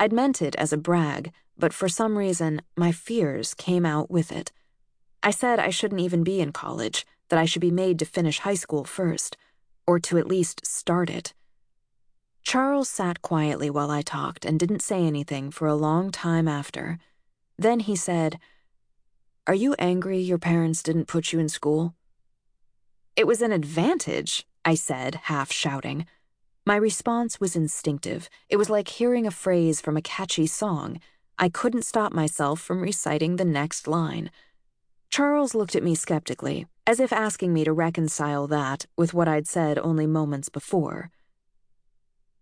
I'd 0.00 0.12
meant 0.12 0.42
it 0.42 0.56
as 0.56 0.72
a 0.72 0.76
brag, 0.76 1.30
but 1.56 1.72
for 1.72 1.88
some 1.88 2.18
reason, 2.18 2.60
my 2.76 2.90
fears 2.90 3.54
came 3.54 3.86
out 3.86 4.10
with 4.10 4.32
it. 4.32 4.50
I 5.24 5.30
said 5.30 5.58
I 5.58 5.70
shouldn't 5.70 6.02
even 6.02 6.22
be 6.22 6.42
in 6.42 6.52
college, 6.52 7.06
that 7.30 7.38
I 7.38 7.46
should 7.46 7.62
be 7.62 7.70
made 7.70 7.98
to 7.98 8.04
finish 8.04 8.40
high 8.40 8.54
school 8.54 8.84
first, 8.84 9.38
or 9.86 9.98
to 10.00 10.18
at 10.18 10.28
least 10.28 10.66
start 10.66 11.08
it. 11.08 11.32
Charles 12.42 12.90
sat 12.90 13.22
quietly 13.22 13.70
while 13.70 13.90
I 13.90 14.02
talked 14.02 14.44
and 14.44 14.60
didn't 14.60 14.82
say 14.82 15.02
anything 15.02 15.50
for 15.50 15.66
a 15.66 15.74
long 15.74 16.10
time 16.10 16.46
after. 16.46 16.98
Then 17.58 17.80
he 17.80 17.96
said, 17.96 18.38
Are 19.46 19.54
you 19.54 19.74
angry 19.78 20.18
your 20.18 20.38
parents 20.38 20.82
didn't 20.82 21.08
put 21.08 21.32
you 21.32 21.38
in 21.38 21.48
school? 21.48 21.94
It 23.16 23.26
was 23.26 23.40
an 23.40 23.50
advantage, 23.50 24.46
I 24.62 24.74
said, 24.74 25.20
half 25.24 25.50
shouting. 25.50 26.04
My 26.66 26.76
response 26.76 27.40
was 27.40 27.56
instinctive. 27.56 28.28
It 28.50 28.58
was 28.58 28.68
like 28.68 28.88
hearing 28.88 29.26
a 29.26 29.30
phrase 29.30 29.80
from 29.80 29.96
a 29.96 30.02
catchy 30.02 30.46
song. 30.46 31.00
I 31.38 31.48
couldn't 31.48 31.86
stop 31.86 32.12
myself 32.12 32.60
from 32.60 32.82
reciting 32.82 33.36
the 33.36 33.44
next 33.46 33.88
line. 33.88 34.30
Charles 35.14 35.54
looked 35.54 35.76
at 35.76 35.84
me 35.84 35.94
skeptically, 35.94 36.66
as 36.88 36.98
if 36.98 37.12
asking 37.12 37.52
me 37.52 37.62
to 37.62 37.72
reconcile 37.72 38.48
that 38.48 38.86
with 38.96 39.14
what 39.14 39.28
I'd 39.28 39.46
said 39.46 39.78
only 39.78 40.08
moments 40.08 40.48
before. 40.48 41.12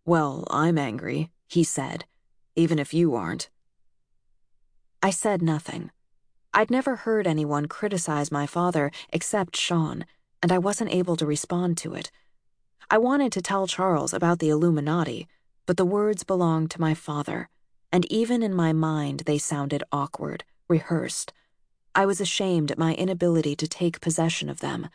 Well, 0.07 0.47
I'm 0.51 0.79
angry, 0.79 1.31
he 1.47 1.65
said, 1.65 2.07
even 2.57 2.79
if 2.79 2.95
you 2.95 3.15
aren't. 3.15 3.51
I 5.03 5.11
said 5.11 5.43
nothing. 5.43 5.91
I'd 6.55 6.71
never 6.71 6.97
heard 6.97 7.27
anyone 7.27 7.67
criticize 7.67 8.33
my 8.33 8.47
father 8.47 8.91
except 9.11 9.55
Sean, 9.55 10.07
and 10.43 10.51
I 10.51 10.57
wasn't 10.57 10.95
able 10.95 11.17
to 11.17 11.27
respond 11.27 11.77
to 11.77 11.93
it. 11.93 12.11
I 12.89 12.97
wanted 12.97 13.33
to 13.33 13.43
tell 13.43 13.67
Charles 13.67 14.15
about 14.15 14.39
the 14.39 14.49
Illuminati, 14.49 15.29
but 15.67 15.77
the 15.77 15.85
words 15.85 16.25
belonged 16.25 16.71
to 16.71 16.81
my 16.81 16.95
father, 16.95 17.51
and 17.93 18.11
even 18.11 18.43
in 18.43 18.55
my 18.55 18.73
mind 18.73 19.25
they 19.27 19.37
sounded 19.37 19.85
awkward, 19.93 20.45
rehearsed. 20.71 21.35
I 21.95 22.07
was 22.07 22.21
ashamed 22.21 22.71
at 22.71 22.79
my 22.79 22.95
inability 22.95 23.55
to 23.57 23.69
take 23.69 24.01
possession 24.01 24.49
of 24.49 24.61
them. 24.61 24.89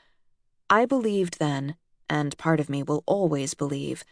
I 0.70 0.86
believed 0.86 1.38
then, 1.38 1.75
and 2.10 2.38
part 2.38 2.60
of 2.60 2.70
me 2.70 2.82
will 2.82 3.04
always 3.06 3.54
believe, 3.54 4.04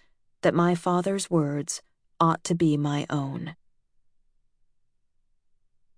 that 0.42 0.54
my 0.54 0.76
father's 0.76 1.30
words 1.30 1.82
ought 2.20 2.44
to 2.44 2.54
be 2.56 2.78
my 2.78 3.06
own. 3.10 3.56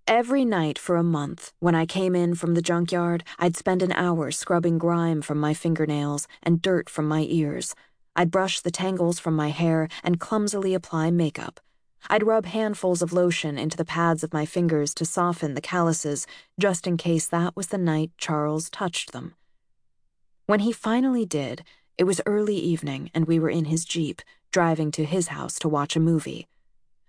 Every 0.08 0.46
night 0.46 0.80
for 0.80 0.96
a 0.96 1.04
month, 1.04 1.52
when 1.60 1.76
I 1.76 1.86
came 1.86 2.16
in 2.16 2.34
from 2.34 2.54
the 2.54 2.62
junkyard, 2.62 3.26
I'd 3.38 3.58
spend 3.58 3.84
an 3.84 3.92
hour 3.92 4.32
scrubbing 4.32 4.78
grime 4.78 5.22
from 5.22 5.38
my 5.38 5.54
fingernails 5.54 6.30
and 6.42 6.62
dirt 6.62 6.90
from 6.90 7.10
my 7.10 7.26
ears. 7.28 7.76
I'd 8.16 8.32
brush 8.32 8.62
the 8.62 8.72
tangles 8.72 9.20
from 9.20 9.36
my 9.36 9.50
hair 9.50 9.90
and 10.04 10.22
clumsily 10.22 10.74
apply 10.74 11.12
makeup. 11.12 11.60
I'd 12.10 12.26
rub 12.26 12.46
handfuls 12.46 13.02
of 13.02 13.12
lotion 13.12 13.58
into 13.58 13.76
the 13.76 13.86
pads 13.86 14.24
of 14.24 14.34
my 14.34 14.46
fingers 14.46 14.94
to 14.96 15.06
soften 15.06 15.54
the 15.54 15.62
calluses, 15.62 16.26
just 16.60 16.88
in 16.88 16.98
case 16.98 17.28
that 17.28 17.56
was 17.56 17.68
the 17.68 17.78
night 17.78 18.12
Charles 18.18 18.70
touched 18.70 19.12
them. 19.12 19.36
When 20.46 20.62
he 20.62 20.72
finally 20.72 21.26
did, 21.26 21.64
it 21.98 22.06
was 22.06 22.22
early 22.26 22.56
evening 22.56 23.12
and 23.14 23.26
we 23.26 23.40
were 23.40 23.50
in 23.50 23.66
his 23.66 23.84
Jeep, 23.84 24.22
driving 24.52 24.92
to 24.92 25.04
his 25.04 25.28
house 25.28 25.60
to 25.60 25.70
watch 25.70 25.96
a 25.96 26.00
movie. 26.00 26.48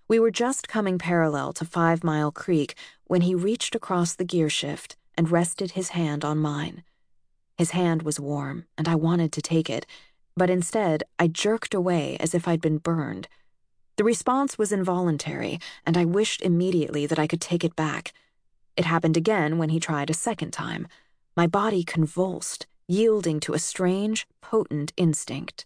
We 0.09 0.19
were 0.19 0.31
just 0.31 0.67
coming 0.67 0.97
parallel 0.97 1.53
to 1.53 1.65
Five 1.65 2.03
Mile 2.03 2.31
Creek 2.31 2.75
when 3.05 3.21
he 3.21 3.35
reached 3.35 3.75
across 3.75 4.13
the 4.13 4.25
gear 4.25 4.49
shift 4.49 4.97
and 5.15 5.31
rested 5.31 5.71
his 5.71 5.89
hand 5.89 6.25
on 6.25 6.39
mine. 6.39 6.83
His 7.57 7.71
hand 7.71 8.01
was 8.01 8.19
warm, 8.19 8.65
and 8.77 8.87
I 8.87 8.95
wanted 8.95 9.31
to 9.33 9.41
take 9.41 9.69
it, 9.69 9.85
but 10.35 10.49
instead 10.49 11.03
I 11.19 11.27
jerked 11.27 11.73
away 11.73 12.17
as 12.19 12.33
if 12.33 12.47
I'd 12.47 12.61
been 12.61 12.77
burned. 12.77 13.27
The 13.99 14.05
response 14.05 14.57
was 14.57 14.71
involuntary, 14.71 15.59
and 15.85 15.97
I 15.97 16.05
wished 16.05 16.41
immediately 16.41 17.05
that 17.05 17.19
I 17.19 17.27
could 17.27 17.41
take 17.41 17.65
it 17.65 17.75
back. 17.75 18.13
It 18.77 18.85
happened 18.85 19.17
again 19.17 19.57
when 19.57 19.71
he 19.71 19.79
tried 19.81 20.09
a 20.09 20.13
second 20.13 20.51
time. 20.51 20.87
My 21.35 21.47
body 21.47 21.83
convulsed, 21.83 22.65
yielding 22.87 23.41
to 23.41 23.53
a 23.53 23.59
strange, 23.59 24.25
potent 24.39 24.93
instinct. 24.95 25.65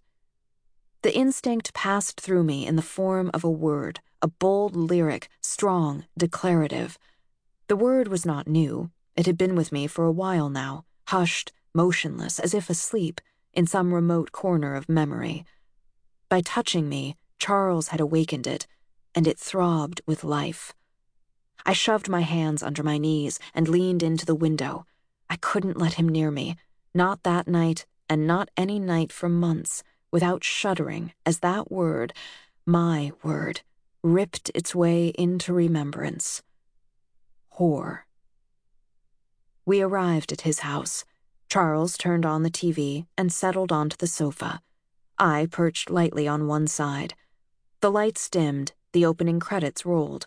The 1.04 1.16
instinct 1.16 1.76
passed 1.76 2.20
through 2.20 2.44
me 2.44 2.66
in 2.66 2.76
the 2.76 2.82
form 2.82 3.30
of 3.36 3.44
a 3.44 3.52
word, 3.52 4.00
a 4.20 4.28
bold 4.28 4.76
lyric, 4.76 5.30
strong, 5.40 6.06
declarative. 6.18 6.98
The 7.68 7.76
word 7.76 8.08
was 8.08 8.26
not 8.26 8.48
new. 8.48 8.90
It 9.16 9.28
had 9.28 9.38
been 9.38 9.54
with 9.54 9.72
me 9.72 9.86
for 9.86 10.06
a 10.06 10.12
while 10.12 10.50
now, 10.50 10.86
hushed, 11.10 11.52
motionless, 11.72 12.40
as 12.40 12.56
if 12.56 12.68
asleep, 12.68 13.22
in 13.54 13.68
some 13.68 13.94
remote 13.94 14.32
corner 14.32 14.74
of 14.74 14.90
memory. 14.90 15.46
By 16.30 16.42
touching 16.42 16.90
me, 16.90 17.16
Charles 17.44 17.90
had 17.90 18.00
awakened 18.00 18.48
it, 18.48 18.68
and 19.14 19.28
it 19.28 19.38
throbbed 19.38 20.00
with 20.06 20.24
life. 20.24 20.74
I 21.66 21.74
shoved 21.74 22.08
my 22.08 22.22
hands 22.22 22.64
under 22.64 22.84
my 22.84 22.98
knees 22.98 23.38
and 23.54 23.68
leaned 23.68 24.02
into 24.02 24.26
the 24.26 24.34
window. 24.34 24.86
I 25.30 25.36
couldn't 25.36 25.78
let 25.78 25.96
him 25.96 26.08
near 26.08 26.32
me, 26.32 26.56
not 26.94 27.24
that 27.24 27.46
night, 27.46 27.86
and 28.08 28.26
not 28.26 28.48
any 28.56 28.80
night 28.80 29.12
for 29.12 29.28
months, 29.28 29.84
without 30.10 30.46
shuddering 30.46 31.12
as 31.26 31.40
that 31.40 31.70
word, 31.70 32.14
my 32.66 33.12
word, 33.24 33.60
ripped 34.02 34.50
its 34.56 34.74
way 34.74 35.08
into 35.10 35.52
remembrance. 35.52 36.44
Whore. 37.60 38.04
We 39.66 39.82
arrived 39.82 40.32
at 40.32 40.48
his 40.48 40.60
house. 40.60 41.04
Charles 41.50 41.98
turned 41.98 42.26
on 42.26 42.44
the 42.44 42.50
TV 42.50 43.06
and 43.18 43.34
settled 43.34 43.74
onto 43.74 43.98
the 43.98 44.08
sofa. 44.08 44.62
I 45.20 45.50
perched 45.52 45.90
lightly 45.90 46.26
on 46.26 46.48
one 46.48 46.68
side. 46.68 47.16
The 47.84 47.92
lights 47.92 48.30
dimmed, 48.30 48.72
the 48.94 49.06
opening 49.06 49.42
credits 49.42 49.86
rolled. 49.86 50.26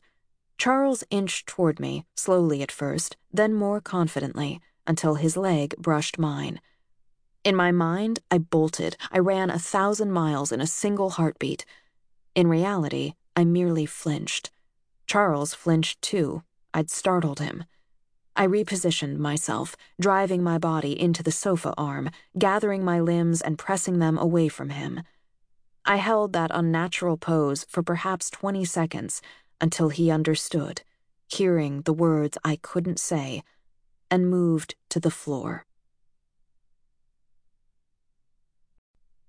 Charles 0.58 1.04
inched 1.10 1.46
toward 1.46 1.80
me, 1.80 2.04
slowly 2.14 2.60
at 2.60 2.70
first, 2.70 3.16
then 3.32 3.54
more 3.54 3.80
confidently, 3.80 4.60
until 4.86 5.14
his 5.14 5.38
leg 5.38 5.74
brushed 5.78 6.18
mine. 6.18 6.60
In 7.44 7.56
my 7.56 7.72
mind, 7.72 8.18
I 8.30 8.36
bolted. 8.36 8.98
I 9.10 9.20
ran 9.20 9.48
a 9.48 9.58
thousand 9.58 10.10
miles 10.10 10.52
in 10.52 10.60
a 10.60 10.66
single 10.66 11.08
heartbeat. 11.08 11.64
In 12.34 12.46
reality, 12.46 13.14
I 13.34 13.46
merely 13.46 13.86
flinched. 13.86 14.50
Charles 15.06 15.54
flinched 15.54 16.02
too. 16.02 16.42
I'd 16.74 16.90
startled 16.90 17.40
him. 17.40 17.64
I 18.36 18.46
repositioned 18.46 19.16
myself, 19.16 19.76
driving 19.98 20.42
my 20.42 20.58
body 20.58 21.00
into 21.00 21.22
the 21.22 21.32
sofa 21.32 21.72
arm, 21.78 22.10
gathering 22.38 22.84
my 22.84 23.00
limbs 23.00 23.40
and 23.40 23.56
pressing 23.56 23.98
them 23.98 24.18
away 24.18 24.48
from 24.48 24.68
him. 24.68 25.00
I 25.88 25.96
held 25.96 26.32
that 26.32 26.50
unnatural 26.52 27.16
pose 27.16 27.64
for 27.68 27.80
perhaps 27.80 28.28
20 28.30 28.64
seconds 28.64 29.22
until 29.60 29.88
he 29.90 30.10
understood, 30.10 30.82
hearing 31.28 31.82
the 31.82 31.92
words 31.92 32.36
I 32.44 32.56
couldn't 32.56 32.98
say, 32.98 33.44
and 34.10 34.28
moved 34.28 34.74
to 34.88 34.98
the 34.98 35.12
floor. 35.12 35.64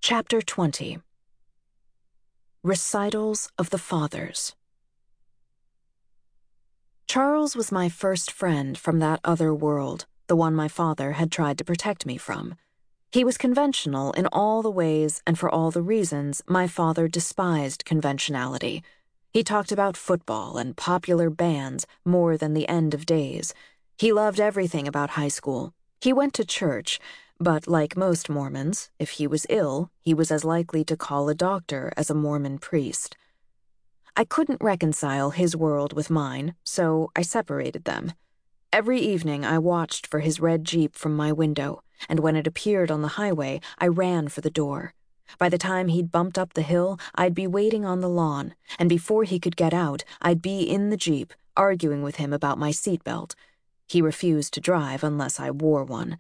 Chapter 0.02 0.42
20 0.42 0.98
Recitals 2.64 3.52
of 3.60 3.70
the 3.70 3.78
Fathers 3.78 4.56
Charles 7.08 7.56
was 7.56 7.72
my 7.72 7.88
first 7.88 8.32
friend 8.32 8.76
from 8.78 8.98
that 9.00 9.20
other 9.24 9.54
world, 9.54 10.08
the 10.26 10.36
one 10.36 10.56
my 10.56 10.68
father 10.68 11.14
had 11.14 11.32
tried 11.32 11.60
to 11.60 11.64
protect 11.64 12.08
me 12.08 12.18
from. 12.18 12.56
He 13.12 13.24
was 13.24 13.38
conventional 13.38 14.12
in 14.14 14.28
all 14.28 14.62
the 14.62 14.70
ways 14.70 15.22
and 15.26 15.40
for 15.40 15.50
all 15.50 15.72
the 15.72 15.82
reasons 15.82 16.42
my 16.46 16.68
father 16.68 17.08
despised 17.08 17.86
conventionality. 17.86 18.84
He 19.32 19.44
talked 19.44 19.72
about 19.72 19.96
football 19.96 20.58
and 20.58 20.76
popular 20.76 21.30
bands 21.30 21.88
more 22.04 22.38
than 22.38 22.54
the 22.54 22.68
end 22.68 22.94
of 22.94 23.06
days. 23.06 23.54
He 23.98 24.12
loved 24.12 24.42
everything 24.42 24.88
about 24.88 25.12
high 25.12 25.30
school. 25.30 25.74
He 26.02 26.12
went 26.12 26.34
to 26.34 26.46
church, 26.46 27.00
but 27.40 27.66
like 27.68 27.96
most 27.96 28.30
Mormons, 28.30 28.90
if 29.00 29.12
he 29.12 29.26
was 29.26 29.46
ill, 29.50 29.90
he 30.02 30.14
was 30.14 30.30
as 30.30 30.44
likely 30.44 30.84
to 30.84 30.98
call 30.98 31.30
a 31.30 31.36
doctor 31.36 31.94
as 31.96 32.10
a 32.10 32.16
Mormon 32.16 32.60
priest. 32.60 33.16
I 34.18 34.26
couldn't 34.26 34.62
reconcile 34.62 35.30
his 35.30 35.56
world 35.56 35.94
with 35.94 36.10
mine, 36.10 36.56
so 36.64 37.12
I 37.16 37.22
separated 37.22 37.86
them. 37.86 38.14
Every 38.74 39.00
evening 39.00 39.46
I 39.46 39.60
watched 39.60 40.08
for 40.08 40.20
his 40.20 40.40
red 40.40 40.66
Jeep 40.66 40.96
from 40.96 41.16
my 41.16 41.32
window, 41.32 41.82
and 42.08 42.20
when 42.20 42.36
it 42.36 42.48
appeared 42.48 42.92
on 42.92 43.02
the 43.02 43.18
highway, 43.20 43.60
I 43.80 43.88
ran 43.88 44.28
for 44.28 44.42
the 44.42 44.50
door. 44.50 44.94
By 45.38 45.50
the 45.50 45.58
time 45.58 45.90
he'd 45.90 46.12
bumped 46.12 46.38
up 46.38 46.54
the 46.54 46.62
hill, 46.62 47.00
I'd 47.16 47.36
be 47.36 47.48
waiting 47.48 47.86
on 47.86 48.02
the 48.02 48.10
lawn, 48.10 48.56
and 48.80 48.90
before 48.90 49.24
he 49.24 49.40
could 49.40 49.56
get 49.56 49.74
out, 49.74 50.04
I'd 50.22 50.42
be 50.42 50.62
in 50.62 50.90
the 50.90 50.98
Jeep, 50.98 51.34
arguing 51.56 52.02
with 52.02 52.16
him 52.16 52.32
about 52.32 52.58
my 52.58 52.72
seatbelt. 52.72 53.36
He 53.88 54.02
refused 54.02 54.54
to 54.54 54.62
drive 54.62 55.04
unless 55.04 55.40
I 55.40 55.52
wore 55.52 55.84
one. 55.84 56.18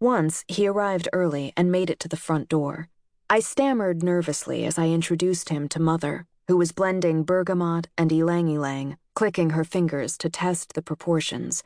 Once, 0.00 0.44
he 0.48 0.66
arrived 0.66 1.08
early 1.12 1.52
and 1.56 1.72
made 1.72 1.90
it 1.90 2.00
to 2.00 2.08
the 2.08 2.16
front 2.16 2.48
door. 2.48 2.88
I 3.30 3.40
stammered 3.40 4.02
nervously 4.02 4.64
as 4.64 4.78
I 4.78 4.88
introduced 4.88 5.48
him 5.48 5.68
to 5.68 5.80
Mother, 5.80 6.26
who 6.46 6.56
was 6.58 6.72
blending 6.72 7.22
bergamot 7.22 7.88
and 7.96 8.12
ylang 8.12 8.48
ylang, 8.48 8.98
clicking 9.14 9.50
her 9.50 9.64
fingers 9.64 10.18
to 10.18 10.28
test 10.28 10.74
the 10.74 10.82
proportions. 10.82 11.62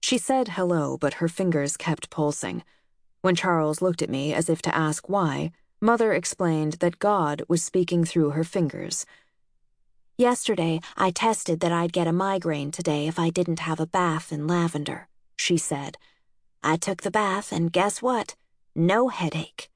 She 0.00 0.18
said 0.18 0.48
hello, 0.48 0.96
but 0.96 1.14
her 1.14 1.28
fingers 1.28 1.76
kept 1.76 2.10
pulsing. 2.10 2.62
When 3.22 3.34
Charles 3.34 3.82
looked 3.82 4.02
at 4.02 4.10
me 4.10 4.32
as 4.32 4.48
if 4.48 4.62
to 4.62 4.74
ask 4.74 5.08
why, 5.08 5.52
Mother 5.80 6.12
explained 6.12 6.74
that 6.74 6.98
God 6.98 7.42
was 7.48 7.62
speaking 7.62 8.04
through 8.04 8.30
her 8.30 8.44
fingers. 8.44 9.04
Yesterday, 10.16 10.80
I 10.96 11.10
tested 11.10 11.60
that 11.60 11.72
I'd 11.72 11.92
get 11.92 12.06
a 12.06 12.12
migraine 12.12 12.70
today 12.70 13.06
if 13.06 13.18
I 13.18 13.30
didn't 13.30 13.60
have 13.60 13.80
a 13.80 13.86
bath 13.86 14.32
in 14.32 14.46
lavender, 14.46 15.08
she 15.36 15.58
said. 15.58 15.98
I 16.62 16.76
took 16.76 17.02
the 17.02 17.10
bath, 17.10 17.52
and 17.52 17.72
guess 17.72 18.00
what? 18.00 18.34
No 18.74 19.08
headache. 19.08 19.68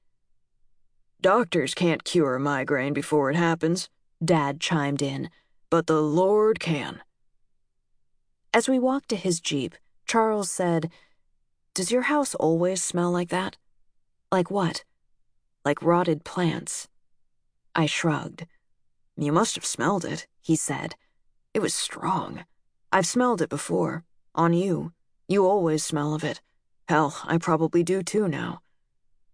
Doctors 1.21 1.75
can't 1.75 2.05
cure 2.05 2.37
a 2.37 2.41
migraine 2.41 2.95
before 2.95 3.31
it 3.31 3.37
happens, 3.37 3.91
Dad 4.25 4.61
chimed 4.61 5.03
in, 5.03 5.29
but 5.69 5.87
the 5.87 6.00
Lord 6.00 6.59
can. 6.59 7.02
As 8.54 8.69
we 8.69 8.78
walked 8.78 9.11
to 9.11 9.17
his 9.17 9.41
Jeep, 9.41 9.75
Charles 10.11 10.51
said, 10.51 10.91
Does 11.73 11.93
your 11.93 12.03
house 12.03 12.35
always 12.35 12.83
smell 12.83 13.13
like 13.13 13.29
that? 13.29 13.57
Like 14.33 14.51
what? 14.51 14.83
Like 15.65 15.81
rotted 15.85 16.25
plants. 16.25 16.89
I 17.77 17.87
shrugged. 17.87 18.45
You 19.17 19.31
must 19.31 19.55
have 19.55 19.65
smelled 19.65 20.05
it, 20.05 20.27
he 20.41 20.57
said. 20.57 20.97
It 21.55 21.61
was 21.61 21.75
strong. 21.77 22.45
I've 22.91 23.07
smelled 23.07 23.41
it 23.41 23.49
before. 23.49 24.03
On 24.35 24.53
you. 24.53 24.93
You 25.29 25.47
always 25.47 25.85
smell 25.85 26.13
of 26.13 26.25
it. 26.25 26.41
Hell, 26.89 27.17
I 27.25 27.39
probably 27.39 27.85
do 27.85 28.03
too 28.03 28.27
now. 28.27 28.63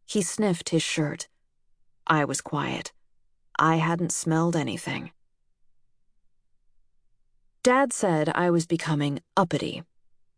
He 0.05 0.21
sniffed 0.21 0.69
his 0.69 0.83
shirt. 0.83 1.27
I 2.07 2.27
was 2.27 2.43
quiet. 2.43 2.93
I 3.59 3.77
hadn't 3.77 4.13
smelled 4.13 4.55
anything. 4.55 5.13
Dad 7.63 7.95
said 7.95 8.31
I 8.35 8.51
was 8.51 8.67
becoming 8.67 9.21
uppity. 9.39 9.83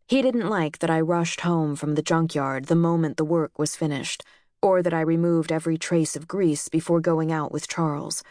He 0.09 0.23
didn't 0.23 0.49
like 0.49 0.79
that 0.79 0.89
I 0.89 1.01
rushed 1.01 1.41
home 1.41 1.75
from 1.75 1.93
the 1.93 2.01
junkyard 2.01 2.65
the 2.65 2.73
moment 2.73 3.17
the 3.17 3.23
work 3.23 3.59
was 3.59 3.75
finished, 3.75 4.23
or 4.59 4.81
that 4.81 4.91
I 4.91 5.01
removed 5.01 5.51
every 5.51 5.77
trace 5.77 6.15
of 6.15 6.27
grease 6.27 6.67
before 6.67 6.99
going 6.99 7.31
out 7.31 7.51
with 7.51 7.67
Charles. 7.67 8.23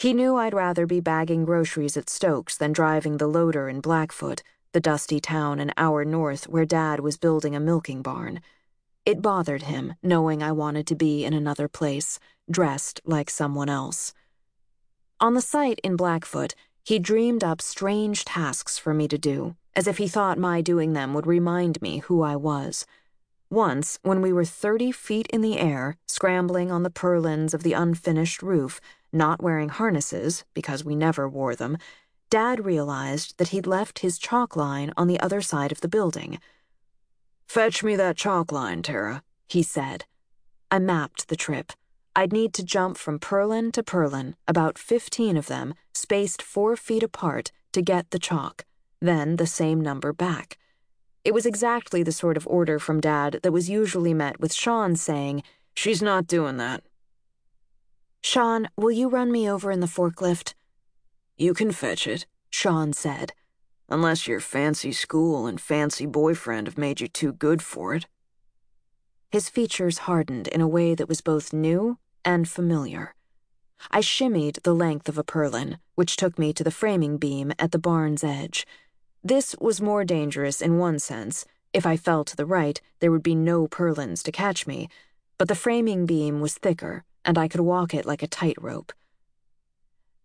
He 0.00 0.14
knew 0.14 0.34
I'd 0.34 0.52
rather 0.52 0.84
be 0.84 0.98
bagging 0.98 1.44
groceries 1.44 1.96
at 1.96 2.10
Stokes 2.10 2.56
than 2.56 2.72
driving 2.72 3.18
the 3.18 3.28
loader 3.28 3.68
in 3.68 3.80
Blackfoot, 3.80 4.42
the 4.72 4.80
dusty 4.80 5.20
town 5.20 5.60
an 5.60 5.70
hour 5.76 6.04
north 6.04 6.48
where 6.48 6.64
Dad 6.64 6.98
was 6.98 7.18
building 7.18 7.54
a 7.54 7.60
milking 7.60 8.02
barn. 8.02 8.40
It 9.06 9.22
bothered 9.22 9.62
him, 9.62 9.94
knowing 10.02 10.42
I 10.42 10.50
wanted 10.50 10.88
to 10.88 10.96
be 10.96 11.24
in 11.24 11.34
another 11.34 11.68
place, 11.68 12.18
dressed 12.50 13.00
like 13.04 13.30
someone 13.30 13.68
else. 13.68 14.12
On 15.20 15.34
the 15.34 15.40
site 15.40 15.78
in 15.84 15.94
Blackfoot, 15.94 16.56
he 16.82 16.98
dreamed 16.98 17.44
up 17.44 17.62
strange 17.62 18.24
tasks 18.24 18.76
for 18.76 18.92
me 18.92 19.06
to 19.06 19.18
do, 19.18 19.54
as 19.74 19.86
if 19.86 19.98
he 19.98 20.08
thought 20.08 20.38
my 20.38 20.60
doing 20.60 20.92
them 20.92 21.14
would 21.14 21.26
remind 21.26 21.80
me 21.80 21.98
who 21.98 22.22
I 22.22 22.36
was. 22.36 22.86
Once, 23.50 23.98
when 24.02 24.22
we 24.22 24.32
were 24.32 24.44
30 24.44 24.92
feet 24.92 25.26
in 25.28 25.42
the 25.42 25.58
air, 25.58 25.96
scrambling 26.06 26.70
on 26.70 26.82
the 26.82 26.90
purlins 26.90 27.52
of 27.52 27.62
the 27.62 27.74
unfinished 27.74 28.42
roof, 28.42 28.80
not 29.12 29.42
wearing 29.42 29.68
harnesses, 29.68 30.44
because 30.54 30.84
we 30.84 30.94
never 30.94 31.28
wore 31.28 31.54
them, 31.54 31.76
Dad 32.30 32.64
realized 32.64 33.36
that 33.36 33.48
he'd 33.48 33.66
left 33.66 33.98
his 33.98 34.18
chalk 34.18 34.56
line 34.56 34.90
on 34.96 35.06
the 35.06 35.20
other 35.20 35.42
side 35.42 35.70
of 35.70 35.82
the 35.82 35.88
building. 35.88 36.38
Fetch 37.46 37.84
me 37.84 37.94
that 37.94 38.16
chalk 38.16 38.50
line, 38.50 38.80
Tara, 38.80 39.22
he 39.48 39.62
said. 39.62 40.06
I 40.70 40.78
mapped 40.78 41.28
the 41.28 41.36
trip. 41.36 41.74
I'd 42.16 42.32
need 42.32 42.54
to 42.54 42.64
jump 42.64 42.96
from 42.96 43.18
purlin 43.18 43.70
to 43.72 43.82
purlin, 43.82 44.34
about 44.48 44.78
15 44.78 45.36
of 45.36 45.48
them, 45.48 45.74
spaced 45.92 46.40
four 46.40 46.74
feet 46.74 47.02
apart, 47.02 47.52
to 47.72 47.82
get 47.82 48.10
the 48.10 48.18
chalk, 48.18 48.64
then 49.08 49.36
the 49.36 49.46
same 49.46 49.80
number 49.80 50.12
back. 50.12 50.58
It 51.24 51.34
was 51.34 51.46
exactly 51.46 52.02
the 52.02 52.12
sort 52.12 52.36
of 52.36 52.46
order 52.46 52.78
from 52.78 53.00
Dad 53.00 53.40
that 53.42 53.52
was 53.52 53.70
usually 53.70 54.14
met 54.14 54.40
with 54.40 54.52
Sean 54.52 54.96
saying, 54.96 55.42
She's 55.74 56.02
not 56.02 56.26
doing 56.26 56.56
that. 56.56 56.82
Sean, 58.22 58.68
will 58.76 58.90
you 58.90 59.08
run 59.08 59.32
me 59.32 59.50
over 59.50 59.70
in 59.70 59.80
the 59.80 59.86
forklift? 59.86 60.54
You 61.36 61.54
can 61.54 61.72
fetch 61.72 62.06
it, 62.06 62.26
Sean 62.50 62.92
said, 62.92 63.32
unless 63.88 64.28
your 64.28 64.40
fancy 64.40 64.92
school 64.92 65.46
and 65.46 65.60
fancy 65.60 66.06
boyfriend 66.06 66.66
have 66.66 66.78
made 66.78 67.00
you 67.00 67.08
too 67.08 67.32
good 67.32 67.62
for 67.62 67.94
it. 67.94 68.06
His 69.30 69.48
features 69.48 69.98
hardened 69.98 70.46
in 70.48 70.60
a 70.60 70.68
way 70.68 70.94
that 70.94 71.08
was 71.08 71.20
both 71.20 71.52
new 71.52 71.98
and 72.24 72.48
familiar. 72.48 73.14
I 73.90 74.00
shimmied 74.00 74.62
the 74.62 74.74
length 74.74 75.08
of 75.08 75.18
a 75.18 75.24
purlin, 75.24 75.78
which 75.94 76.16
took 76.16 76.38
me 76.38 76.52
to 76.52 76.62
the 76.62 76.70
framing 76.70 77.16
beam 77.16 77.52
at 77.58 77.72
the 77.72 77.78
barn's 77.78 78.22
edge. 78.22 78.66
This 79.24 79.54
was 79.60 79.80
more 79.80 80.04
dangerous 80.04 80.60
in 80.60 80.78
one 80.78 80.98
sense. 80.98 81.44
If 81.72 81.86
I 81.86 81.96
fell 81.96 82.24
to 82.24 82.36
the 82.36 82.46
right, 82.46 82.80
there 83.00 83.10
would 83.10 83.22
be 83.22 83.34
no 83.34 83.68
purlins 83.68 84.22
to 84.24 84.32
catch 84.32 84.66
me, 84.66 84.88
but 85.38 85.48
the 85.48 85.54
framing 85.54 86.06
beam 86.06 86.40
was 86.40 86.54
thicker, 86.54 87.04
and 87.24 87.38
I 87.38 87.48
could 87.48 87.60
walk 87.60 87.94
it 87.94 88.04
like 88.04 88.22
a 88.22 88.26
tightrope. 88.26 88.92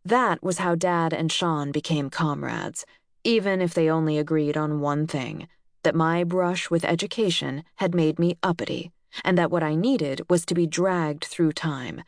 That 0.04 0.42
was 0.42 0.58
how 0.58 0.76
Dad 0.76 1.14
and 1.14 1.32
Sean 1.32 1.72
became 1.72 2.10
comrades, 2.10 2.86
even 3.24 3.62
if 3.62 3.74
they 3.74 3.90
only 3.90 4.18
agreed 4.18 4.58
on 4.58 4.80
one 4.80 5.06
thing 5.06 5.48
that 5.84 5.96
my 5.96 6.24
brush 6.24 6.70
with 6.70 6.84
education 6.84 7.64
had 7.76 7.94
made 7.94 8.18
me 8.18 8.38
uppity 8.42 8.92
and 9.24 9.38
that 9.38 9.52
what 9.52 9.64
I 9.64 9.76
needed 9.76 10.22
was 10.30 10.46
to 10.46 10.54
be 10.54 10.68
dragged 10.68 11.26
through 11.26 11.54
time, 11.54 12.04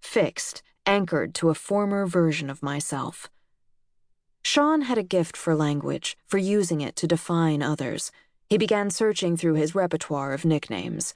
fixed, 0.00 0.62
anchored 0.86 1.34
to 1.36 1.50
a 1.50 1.54
former 1.54 2.06
version 2.06 2.50
of 2.50 2.62
myself. 2.62 3.28
Sean 4.42 4.82
had 4.82 4.98
a 4.98 5.02
gift 5.02 5.36
for 5.36 5.54
language, 5.54 6.16
for 6.26 6.38
using 6.38 6.80
it 6.80 6.96
to 6.96 7.06
define 7.06 7.62
others. 7.62 8.10
He 8.48 8.58
began 8.58 8.90
searching 8.90 9.36
through 9.36 9.54
his 9.54 9.74
repertoire 9.74 10.32
of 10.32 10.44
nicknames. 10.44 11.14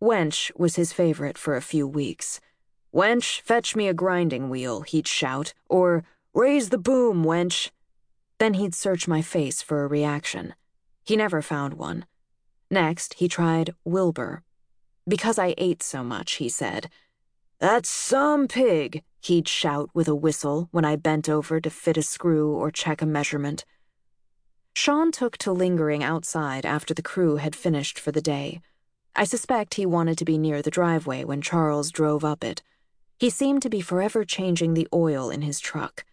Wench 0.00 0.52
was 0.56 0.76
his 0.76 0.92
favorite 0.92 1.36
for 1.36 1.56
a 1.56 1.62
few 1.62 1.86
weeks. 1.86 2.40
Wench, 2.94 3.40
fetch 3.40 3.74
me 3.74 3.88
a 3.88 3.94
grinding 3.94 4.48
wheel, 4.48 4.82
he'd 4.82 5.08
shout, 5.08 5.54
or 5.68 6.04
raise 6.34 6.70
the 6.70 6.78
boom, 6.78 7.24
wench. 7.24 7.70
Then 8.38 8.54
he'd 8.54 8.74
search 8.74 9.08
my 9.08 9.22
face 9.22 9.60
for 9.60 9.82
a 9.82 9.88
reaction. 9.88 10.54
He 11.04 11.16
never 11.16 11.42
found 11.42 11.74
one. 11.74 12.06
Next, 12.70 13.14
he 13.14 13.28
tried 13.28 13.74
Wilbur. 13.84 14.42
Because 15.06 15.38
I 15.38 15.54
ate 15.58 15.82
so 15.82 16.04
much, 16.04 16.34
he 16.34 16.48
said. 16.48 16.90
That's 17.58 17.88
some 17.88 18.46
pig, 18.46 19.02
he'd 19.28 19.46
shout 19.46 19.90
with 19.94 20.08
a 20.08 20.14
whistle 20.14 20.68
when 20.72 20.84
I 20.84 20.96
bent 20.96 21.28
over 21.28 21.60
to 21.60 21.70
fit 21.70 21.96
a 21.96 22.02
screw 22.02 22.52
or 22.52 22.70
check 22.70 23.02
a 23.02 23.06
measurement. 23.06 23.64
Sean 24.74 25.12
took 25.12 25.36
to 25.38 25.52
lingering 25.52 26.02
outside 26.02 26.64
after 26.64 26.94
the 26.94 27.02
crew 27.02 27.36
had 27.36 27.54
finished 27.54 27.98
for 27.98 28.10
the 28.10 28.22
day. 28.22 28.60
I 29.14 29.24
suspect 29.24 29.74
he 29.74 29.84
wanted 29.84 30.16
to 30.18 30.24
be 30.24 30.38
near 30.38 30.62
the 30.62 30.70
driveway 30.70 31.24
when 31.24 31.42
Charles 31.42 31.90
drove 31.90 32.24
up 32.24 32.42
it. 32.42 32.62
He 33.18 33.30
seemed 33.30 33.62
to 33.62 33.70
be 33.70 33.80
forever 33.80 34.24
changing 34.24 34.74
the 34.74 34.88
oil 34.94 35.30
in 35.30 35.42
his 35.42 35.60
truck. 35.60 36.04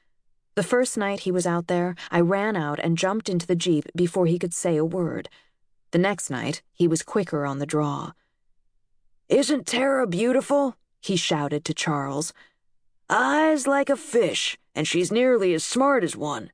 The 0.55 0.63
first 0.63 0.97
night 0.97 1.21
he 1.21 1.31
was 1.31 1.45
out 1.45 1.67
there, 1.67 1.95
I 2.11 2.19
ran 2.21 2.55
out 2.55 2.79
and 2.79 2.97
jumped 2.97 3.29
into 3.29 3.45
the 3.45 3.55
Jeep 3.55 3.85
before 3.95 4.25
he 4.25 4.39
could 4.39 4.53
say 4.53 4.75
a 4.77 4.85
word. 4.85 5.29
The 5.91 5.99
next 5.99 6.29
night, 6.29 6.63
he 6.73 6.87
was 6.87 7.03
quicker 7.03 7.45
on 7.45 7.59
the 7.59 7.65
draw. 7.65 8.11
Isn't 9.29 9.67
Tara 9.67 10.05
beautiful? 10.07 10.75
he 10.99 11.15
shouted 11.15 11.63
to 11.65 11.73
Charles. 11.73 12.33
Eyes 13.09 13.67
like 13.67 13.91
a 13.91 13.95
fish, 13.95 14.57
and 14.73 14.87
she's 14.87 15.11
nearly 15.11 15.53
as 15.53 15.63
smart 15.63 16.03
as 16.03 16.15
one. 16.15 16.51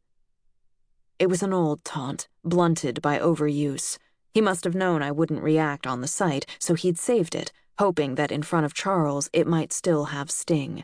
It 1.18 1.30
was 1.30 1.42
an 1.42 1.54
old 1.54 1.86
taunt, 1.86 2.28
blunted 2.44 3.02
by 3.02 3.20
overuse. 3.20 3.98
He 4.34 4.42
must 4.42 4.66
have 4.66 4.76
known 4.76 5.02
I 5.02 5.12
wouldn't 5.12 5.44
react 5.44 5.88
on 5.88 6.02
the 6.02 6.08
site, 6.08 6.46
so 6.60 6.74
he'd 6.74 6.98
saved 6.98 7.36
it, 7.36 7.54
hoping 7.80 8.16
that 8.16 8.34
in 8.34 8.44
front 8.44 8.66
of 8.66 8.74
Charles 8.74 9.30
it 9.32 9.48
might 9.48 9.72
still 9.72 10.06
have 10.06 10.30
sting. 10.30 10.84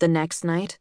The 0.00 0.08
next 0.08 0.44
night, 0.44 0.78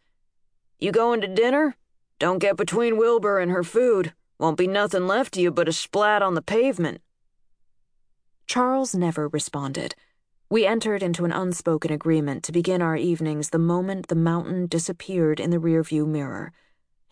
You 0.79 0.91
going 0.91 1.21
to 1.21 1.27
dinner? 1.27 1.75
Don't 2.17 2.39
get 2.39 2.57
between 2.57 2.97
Wilbur 2.97 3.37
and 3.37 3.51
her 3.51 3.63
food. 3.63 4.13
Won't 4.39 4.57
be 4.57 4.67
nothing 4.67 5.05
left 5.05 5.35
of 5.35 5.41
you 5.43 5.51
but 5.51 5.69
a 5.69 5.73
splat 5.73 6.23
on 6.23 6.33
the 6.33 6.41
pavement. 6.41 7.01
Charles 8.47 8.95
never 8.95 9.27
responded. 9.27 9.93
We 10.49 10.65
entered 10.65 11.03
into 11.03 11.25
an 11.25 11.33
unspoken 11.33 11.91
agreement 11.91 12.41
to 12.43 12.53
begin 12.53 12.81
our 12.81 12.95
evenings 12.95 13.49
the 13.49 13.59
moment 13.59 14.07
the 14.07 14.15
mountain 14.15 14.67
disappeared 14.67 15.41
in 15.41 15.49
the 15.49 15.57
rearview 15.57 16.07
mirror. 16.07 16.53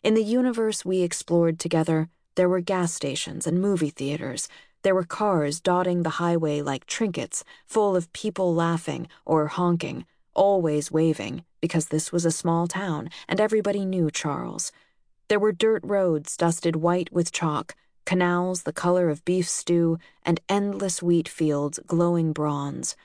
In 0.04 0.14
the 0.14 0.24
universe 0.24 0.86
we 0.86 1.02
explored 1.02 1.60
together, 1.60 2.08
there 2.36 2.48
were 2.48 2.62
gas 2.62 2.94
stations 2.94 3.46
and 3.46 3.60
movie 3.60 3.90
theaters. 3.90 4.48
There 4.84 4.96
were 4.96 5.04
cars 5.04 5.60
dotting 5.60 6.04
the 6.04 6.12
highway 6.12 6.62
like 6.62 6.86
trinkets, 6.86 7.44
full 7.66 7.98
of 7.98 8.14
people 8.14 8.56
laughing 8.56 9.10
or 9.26 9.48
honking, 9.48 10.06
always 10.34 10.90
waving, 10.90 11.44
because 11.60 11.88
this 11.88 12.14
was 12.14 12.24
a 12.24 12.32
small 12.32 12.68
town 12.68 13.10
and 13.28 13.42
everybody 13.42 13.84
knew 13.84 14.10
Charles. 14.10 14.72
There 15.28 15.42
were 15.42 15.52
dirt 15.52 15.82
roads 15.84 16.38
dusted 16.38 16.78
white 16.78 17.12
with 17.12 17.34
chalk, 17.34 17.76
canals 18.06 18.64
the 18.64 18.72
color 18.72 19.10
of 19.10 19.26
beef 19.26 19.50
stew, 19.50 20.00
and 20.24 20.40
endless 20.48 21.04
wheat 21.04 21.28
fields 21.28 21.82
glowing 21.86 22.32
bronze 22.32 22.96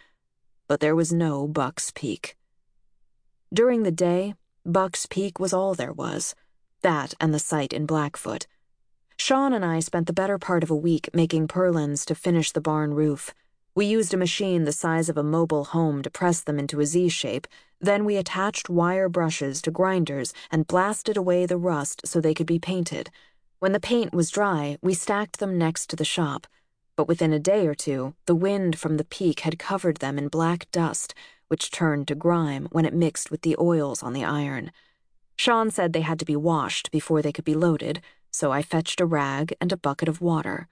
but 0.70 0.78
there 0.78 0.94
was 0.94 1.12
no 1.12 1.48
Buck's 1.48 1.90
Peak. 1.90 2.36
During 3.52 3.82
the 3.82 3.90
day, 3.90 4.34
Buck's 4.64 5.04
Peak 5.04 5.40
was 5.40 5.52
all 5.52 5.74
there 5.74 5.92
was 5.92 6.36
that 6.82 7.12
and 7.18 7.34
the 7.34 7.40
site 7.40 7.72
in 7.72 7.86
Blackfoot. 7.86 8.46
Sean 9.16 9.52
and 9.52 9.64
I 9.64 9.80
spent 9.80 10.06
the 10.06 10.12
better 10.12 10.38
part 10.38 10.62
of 10.62 10.70
a 10.70 10.76
week 10.76 11.10
making 11.12 11.48
purlins 11.48 12.06
to 12.06 12.14
finish 12.14 12.52
the 12.52 12.60
barn 12.60 12.94
roof. 12.94 13.34
We 13.74 13.84
used 13.84 14.14
a 14.14 14.16
machine 14.16 14.62
the 14.62 14.70
size 14.70 15.08
of 15.08 15.18
a 15.18 15.24
mobile 15.24 15.64
home 15.64 16.02
to 16.02 16.08
press 16.08 16.40
them 16.40 16.56
into 16.56 16.78
a 16.78 16.86
Z 16.86 17.08
shape, 17.08 17.48
then 17.80 18.04
we 18.04 18.16
attached 18.16 18.70
wire 18.70 19.08
brushes 19.08 19.60
to 19.62 19.72
grinders 19.72 20.32
and 20.52 20.68
blasted 20.68 21.16
away 21.16 21.46
the 21.46 21.58
rust 21.58 22.02
so 22.04 22.20
they 22.20 22.32
could 22.32 22.46
be 22.46 22.60
painted. 22.60 23.10
When 23.58 23.72
the 23.72 23.80
paint 23.80 24.14
was 24.14 24.30
dry, 24.30 24.78
we 24.80 24.94
stacked 24.94 25.40
them 25.40 25.58
next 25.58 25.90
to 25.90 25.96
the 25.96 26.04
shop 26.04 26.46
but 27.00 27.08
within 27.08 27.32
a 27.32 27.38
day 27.38 27.66
or 27.66 27.74
two, 27.74 28.14
the 28.26 28.34
wind 28.34 28.78
from 28.78 28.98
the 28.98 29.06
peak 29.06 29.40
had 29.40 29.58
covered 29.58 29.96
them 30.00 30.18
in 30.18 30.28
black 30.28 30.70
dust, 30.70 31.14
which 31.48 31.70
turned 31.70 32.06
to 32.06 32.14
grime 32.14 32.68
when 32.72 32.84
it 32.84 32.92
mixed 32.92 33.30
with 33.30 33.40
the 33.40 33.56
oils 33.58 34.02
on 34.02 34.12
the 34.12 34.22
iron. 34.22 34.70
Sean 35.34 35.70
said 35.70 35.94
they 35.94 36.02
had 36.02 36.18
to 36.18 36.26
be 36.26 36.36
washed 36.36 36.90
before 36.90 37.22
they 37.22 37.32
could 37.32 37.46
be 37.46 37.54
loaded, 37.54 38.02
so 38.30 38.52
I 38.52 38.60
fetched 38.60 39.00
a 39.00 39.06
rag 39.06 39.54
and 39.62 39.72
a 39.72 39.78
bucket 39.78 40.10
of 40.10 40.20
water. 40.20 40.68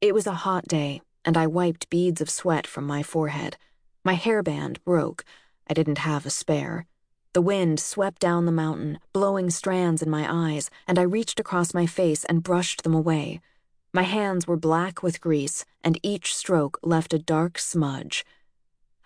It 0.00 0.12
was 0.12 0.26
a 0.26 0.42
hot 0.42 0.66
day, 0.66 1.02
and 1.24 1.36
I 1.36 1.46
wiped 1.46 1.88
beads 1.88 2.20
of 2.20 2.28
sweat 2.28 2.66
from 2.66 2.84
my 2.84 3.04
forehead. 3.04 3.56
My 4.04 4.16
hairband 4.16 4.82
broke. 4.82 5.24
I 5.70 5.72
didn't 5.72 5.98
have 5.98 6.26
a 6.26 6.30
spare. 6.30 6.86
The 7.32 7.42
wind 7.42 7.78
swept 7.78 8.20
down 8.20 8.44
the 8.44 8.50
mountain, 8.50 8.98
blowing 9.12 9.50
strands 9.50 10.02
in 10.02 10.10
my 10.10 10.26
eyes, 10.28 10.68
and 10.88 10.98
I 10.98 11.02
reached 11.02 11.38
across 11.38 11.72
my 11.72 11.86
face 11.86 12.24
and 12.24 12.42
brushed 12.42 12.82
them 12.82 12.92
away. 12.92 13.40
My 13.94 14.02
hands 14.02 14.46
were 14.46 14.56
black 14.56 15.02
with 15.02 15.20
grease, 15.20 15.64
and 15.84 15.98
each 16.02 16.34
stroke 16.34 16.78
left 16.82 17.12
a 17.12 17.18
dark 17.18 17.58
smudge. 17.58 18.24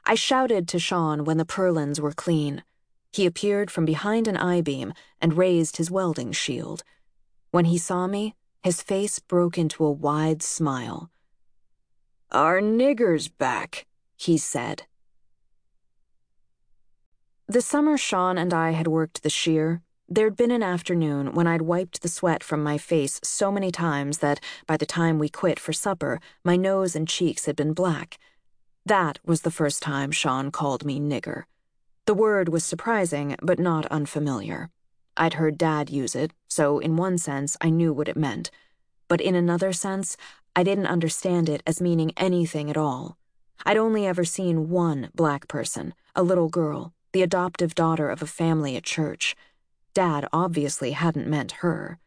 I 0.05 0.15
shouted 0.15 0.69
to 0.69 0.79
Sean 0.79 1.25
when 1.25 1.39
the 1.39 1.45
purlins 1.45 1.99
were 1.99 2.13
clean. 2.13 2.63
He 3.13 3.27
appeared 3.27 3.71
from 3.71 3.85
behind 3.85 4.29
an 4.29 4.37
I 4.37 4.61
beam 4.61 4.93
and 5.21 5.37
raised 5.37 5.79
his 5.79 5.91
welding 5.91 6.31
shield. 6.31 6.85
When 7.51 7.65
he 7.65 7.79
saw 7.79 8.07
me, 8.07 8.37
his 8.63 8.83
face 8.83 9.19
broke 9.19 9.59
into 9.59 9.85
a 9.85 9.91
wide 9.91 10.43
smile. 10.43 11.11
Our 12.31 12.61
nigger's 12.61 13.29
back, 13.29 13.87
he 14.17 14.39
said. 14.39 14.85
The 17.49 17.63
summer 17.63 17.97
Sean 17.97 18.39
and 18.39 18.53
I 18.53 18.73
had 18.73 18.87
worked 18.87 19.23
the 19.23 19.31
shear, 19.31 19.83
There'd 20.09 20.37
been 20.37 20.53
an 20.53 20.63
afternoon 20.63 21.35
when 21.35 21.49
I'd 21.49 21.63
wiped 21.63 22.01
the 22.01 22.09
sweat 22.09 22.45
from 22.45 22.63
my 22.63 22.79
face 22.79 23.19
so 23.25 23.51
many 23.51 23.73
times 23.73 24.19
that, 24.19 24.39
by 24.65 24.77
the 24.77 24.87
time 24.87 25.19
we 25.19 25.29
quit 25.29 25.59
for 25.59 25.73
supper, 25.73 26.21
my 26.45 26.55
nose 26.55 26.95
and 26.95 27.09
cheeks 27.09 27.47
had 27.47 27.57
been 27.57 27.73
black. 27.73 28.17
That 28.85 29.19
was 29.25 29.41
the 29.41 29.51
first 29.51 29.83
time 29.83 30.13
Sean 30.13 30.53
called 30.53 30.85
me 30.85 31.01
nigger. 31.01 31.43
The 32.05 32.15
word 32.15 32.49
was 32.49 32.65
surprising, 32.65 33.35
but 33.43 33.59
not 33.59 33.85
unfamiliar. 33.87 34.71
I'd 35.17 35.35
heard 35.35 35.59
Dad 35.59 35.91
use 35.91 36.15
it, 36.15 36.31
so 36.47 36.79
in 36.79 36.97
one 36.97 37.19
sense 37.19 37.57
I 37.61 37.71
knew 37.71 37.93
what 37.93 38.09
it 38.09 38.17
meant. 38.17 38.53
But 39.09 39.21
in 39.21 39.35
another 39.35 39.73
sense, 39.73 40.17
I 40.55 40.63
didn't 40.63 40.87
understand 40.87 41.49
it 41.49 41.65
as 41.67 41.81
meaning 41.81 42.13
anything 42.17 42.71
at 42.71 42.77
all. 42.77 43.19
I'd 43.65 43.77
only 43.77 44.07
ever 44.07 44.25
seen 44.25 44.71
one 44.71 45.11
black 45.17 45.49
person, 45.49 45.95
a 46.15 46.23
little 46.23 46.49
girl, 46.49 46.93
the 47.13 47.23
adoptive 47.23 47.75
daughter 47.75 48.09
of 48.09 48.23
a 48.23 48.27
family 48.27 48.77
at 48.77 48.85
church. 48.85 49.35
Dad 49.97 50.29
obviously 50.31 50.91
hadn't 50.91 51.27
meant 51.27 51.63
her. 51.63 51.99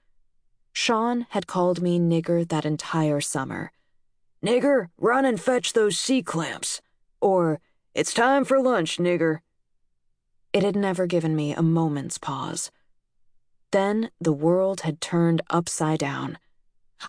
Sean 0.71 1.25
had 1.31 1.47
called 1.47 1.81
me 1.81 1.99
nigger 1.99 2.47
that 2.47 2.63
entire 2.63 3.19
summer. 3.19 3.71
Nigger, 4.45 4.89
run 4.99 5.25
and 5.25 5.41
fetch 5.41 5.73
those 5.73 5.97
C 5.97 6.21
clamps. 6.21 6.81
Or, 7.19 7.59
it's 7.95 8.13
time 8.13 8.45
for 8.45 8.61
lunch, 8.61 8.97
nigger. 8.99 9.39
It 10.53 10.61
had 10.61 10.75
never 10.75 11.07
given 11.07 11.35
me 11.35 11.51
a 11.51 11.63
moment's 11.63 12.19
pause. 12.19 12.69
Then 13.71 14.11
the 14.21 14.33
world 14.33 14.81
had 14.81 15.01
turned 15.01 15.41
upside 15.49 15.97
down. 15.97 16.37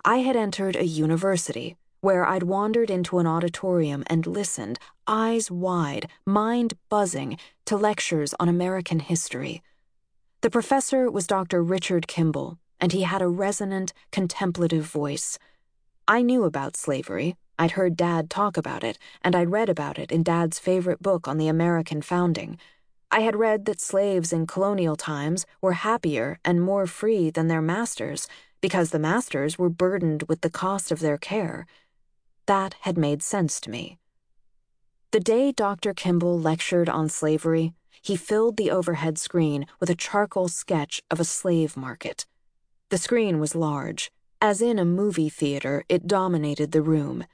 I 0.02 0.20
had 0.20 0.34
entered 0.34 0.76
a 0.76 0.86
university 0.86 1.76
where 2.00 2.26
I'd 2.26 2.44
wandered 2.44 2.88
into 2.88 3.18
an 3.18 3.26
auditorium 3.26 4.02
and 4.06 4.26
listened, 4.26 4.78
eyes 5.06 5.50
wide, 5.50 6.08
mind 6.24 6.72
buzzing, 6.88 7.36
to 7.66 7.76
lectures 7.76 8.32
on 8.40 8.48
American 8.48 9.00
history. 9.00 9.62
The 10.42 10.48
professor 10.48 11.11
was 11.11 11.26
Dr. 11.26 11.62
Richard 11.62 12.07
Kimball, 12.07 12.59
and 12.81 12.92
he 12.92 13.03
had 13.03 13.20
a 13.20 13.29
resonant, 13.29 13.92
contemplative 14.11 14.87
voice. 14.87 15.38
I 16.09 16.22
knew 16.22 16.44
about 16.44 16.79
slavery. 16.79 17.37
I'd 17.59 17.72
heard 17.72 17.94
Dad 17.94 18.31
talk 18.31 18.57
about 18.57 18.83
it, 18.83 18.98
and 19.20 19.37
I'd 19.37 19.50
read 19.50 19.68
about 19.68 19.98
it 19.98 20.11
in 20.11 20.22
Dad's 20.22 20.59
favorite 20.59 21.03
book 21.03 21.29
on 21.29 21.37
the 21.37 21.48
American 21.48 22.00
founding. 22.00 22.57
I 23.11 23.20
had 23.20 23.37
read 23.37 23.66
that 23.66 23.83
slaves 23.83 24.33
in 24.33 24.46
colonial 24.46 24.96
times 24.96 25.44
were 25.61 25.74
happier 25.74 26.38
and 26.42 26.62
more 26.62 26.87
free 26.87 27.29
than 27.29 27.48
their 27.48 27.61
masters 27.61 28.26
because 28.62 28.92
the 28.92 28.98
masters 28.98 29.59
were 29.59 29.68
burdened 29.68 30.22
with 30.22 30.40
the 30.40 30.48
cost 30.48 30.90
of 30.90 31.00
their 31.00 31.18
care. 31.18 31.66
That 32.46 32.76
had 32.81 32.96
made 32.96 33.22
sense 33.22 33.61
to 33.61 33.70
me. 33.70 33.98
The 35.11 35.20
day 35.20 35.53
Dr. 35.53 35.92
Kimball 35.92 36.40
lectured 36.40 36.88
on 36.88 37.11
slavery, 37.11 37.74
he 38.02 38.16
filled 38.16 38.56
the 38.56 38.70
overhead 38.70 39.18
screen 39.18 39.66
with 39.78 39.90
a 39.90 39.94
charcoal 39.94 40.48
sketch 40.48 41.02
of 41.10 41.20
a 41.20 41.24
slave 41.24 41.76
market. 41.76 42.26
The 42.88 42.98
screen 42.98 43.38
was 43.40 43.54
large. 43.54 44.10
As 44.40 44.62
in 44.62 44.78
a 44.78 44.84
movie 44.84 45.28
theater, 45.28 45.84
it 45.88 46.06
dominated 46.06 46.72
the 46.72 46.82
room. 46.82 47.24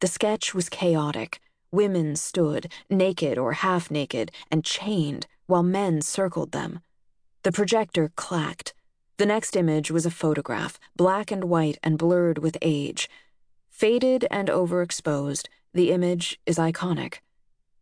The 0.00 0.06
sketch 0.08 0.54
was 0.54 0.68
chaotic. 0.68 1.40
Women 1.70 2.16
stood, 2.16 2.72
naked 2.88 3.36
or 3.36 3.52
half 3.52 3.90
naked, 3.90 4.30
and 4.50 4.64
chained, 4.64 5.26
while 5.46 5.62
men 5.62 6.00
circled 6.00 6.52
them. 6.52 6.80
The 7.42 7.52
projector 7.52 8.10
clacked. 8.16 8.74
The 9.18 9.26
next 9.26 9.56
image 9.56 9.90
was 9.90 10.06
a 10.06 10.10
photograph, 10.10 10.78
black 10.96 11.30
and 11.30 11.44
white 11.44 11.78
and 11.82 11.98
blurred 11.98 12.38
with 12.38 12.58
age. 12.62 13.08
Faded 13.70 14.26
and 14.30 14.48
overexposed, 14.48 15.48
the 15.72 15.90
image 15.90 16.40
is 16.46 16.56
iconic. 16.56 17.18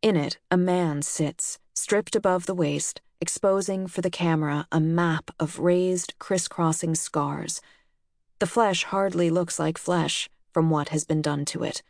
In 0.04 0.16
it, 0.16 0.36
a 0.50 0.58
man 0.58 1.00
sits, 1.00 1.58
stripped 1.72 2.14
above 2.14 2.44
the 2.44 2.54
waist, 2.54 3.00
exposing 3.22 3.86
for 3.86 4.02
the 4.02 4.10
camera 4.10 4.66
a 4.70 4.78
map 4.78 5.30
of 5.40 5.58
raised, 5.58 6.12
crisscrossing 6.18 6.94
scars. 6.94 7.62
The 8.38 8.46
flesh 8.46 8.84
hardly 8.84 9.30
looks 9.30 9.58
like 9.58 9.78
flesh 9.78 10.28
from 10.52 10.68
what 10.68 10.90
has 10.90 11.06
been 11.06 11.22
done 11.22 11.46
to 11.46 11.62
it. 11.62 11.82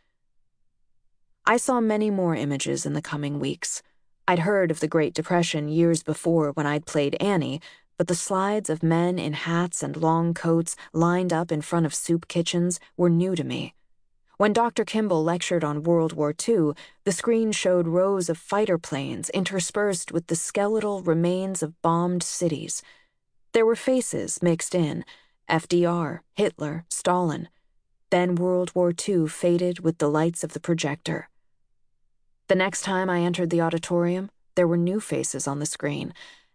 I 1.44 1.57
saw 1.57 1.81
many 1.81 2.09
more 2.09 2.37
images 2.37 2.87
in 2.87 2.92
the 2.92 3.03
coming 3.03 3.40
weeks. 3.40 3.83
I'd 4.29 4.46
heard 4.46 4.70
of 4.70 4.79
the 4.79 4.87
Great 4.87 5.12
Depression 5.12 5.68
years 5.68 6.05
before 6.05 6.53
when 6.53 6.66
I'd 6.66 6.87
played 6.87 7.16
Annie, 7.20 7.61
but 7.98 8.07
the 8.07 8.14
slides 8.14 8.70
of 8.70 8.85
men 8.85 9.18
in 9.18 9.33
hats 9.33 9.83
and 9.83 9.96
long 9.96 10.35
coats 10.35 10.77
lined 10.92 11.33
up 11.33 11.50
in 11.50 11.62
front 11.62 11.85
of 11.85 11.92
soup 11.92 12.29
kitchens 12.29 12.79
were 12.96 13.11
new 13.11 13.35
to 13.35 13.42
me. 13.42 13.74
When 14.37 14.53
Dr. 14.53 14.85
Kimball 14.85 15.23
lectured 15.23 15.62
on 15.62 15.85
World 15.85 16.12
War 16.12 16.35
II, 16.37 16.73
the 17.05 17.12
screen 17.12 17.53
showed 17.53 17.87
rows 17.87 18.29
of 18.29 18.37
fighter 18.37 18.79
planes 18.79 19.31
interspersed 19.31 20.11
with 20.11 20.27
the 20.27 20.35
skeletal 20.35 21.03
remains 21.03 21.62
of 21.62 21.81
bombed 21.83 22.25
cities. 22.25 22.83
There 23.53 23.64
were 23.64 23.77
faces 23.77 24.42
mixed 24.42 24.75
in 24.75 25.05
FDR, 25.49 26.20
Hitler, 26.35 26.85
Stalin. 26.90 27.49
Then 28.11 28.35
World 28.35 28.73
War 28.75 28.92
II 29.09 29.29
faded 29.29 29.81
with 29.81 29.99
the 29.99 30.11
lights 30.11 30.42
of 30.42 30.53
the 30.53 30.61
projector. 30.61 31.29
The 32.49 32.57
next 32.57 32.83
time 32.83 33.09
I 33.09 33.20
entered 33.20 33.51
the 33.51 33.61
auditorium, 33.61 34.31
there 34.57 34.66
were 34.66 34.77
new 34.77 34.99
faces 34.99 35.47
on 35.47 35.61
the 35.61 35.66
screen, 35.66 36.12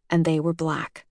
and 0.10 0.26
they 0.26 0.40
were 0.40 0.54
black. 0.54 1.06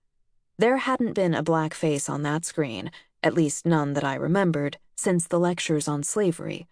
There 0.58 0.76
hadn't 0.76 1.14
been 1.14 1.34
a 1.34 1.42
black 1.42 1.72
face 1.72 2.10
on 2.10 2.22
that 2.24 2.44
screen, 2.44 2.90
at 3.22 3.34
least 3.34 3.64
none 3.64 3.94
that 3.94 4.04
I 4.04 4.14
remembered, 4.14 4.76
since 4.98 5.28
the 5.28 5.38
lectures 5.38 5.86
on 5.86 6.02
slavery. 6.02 6.66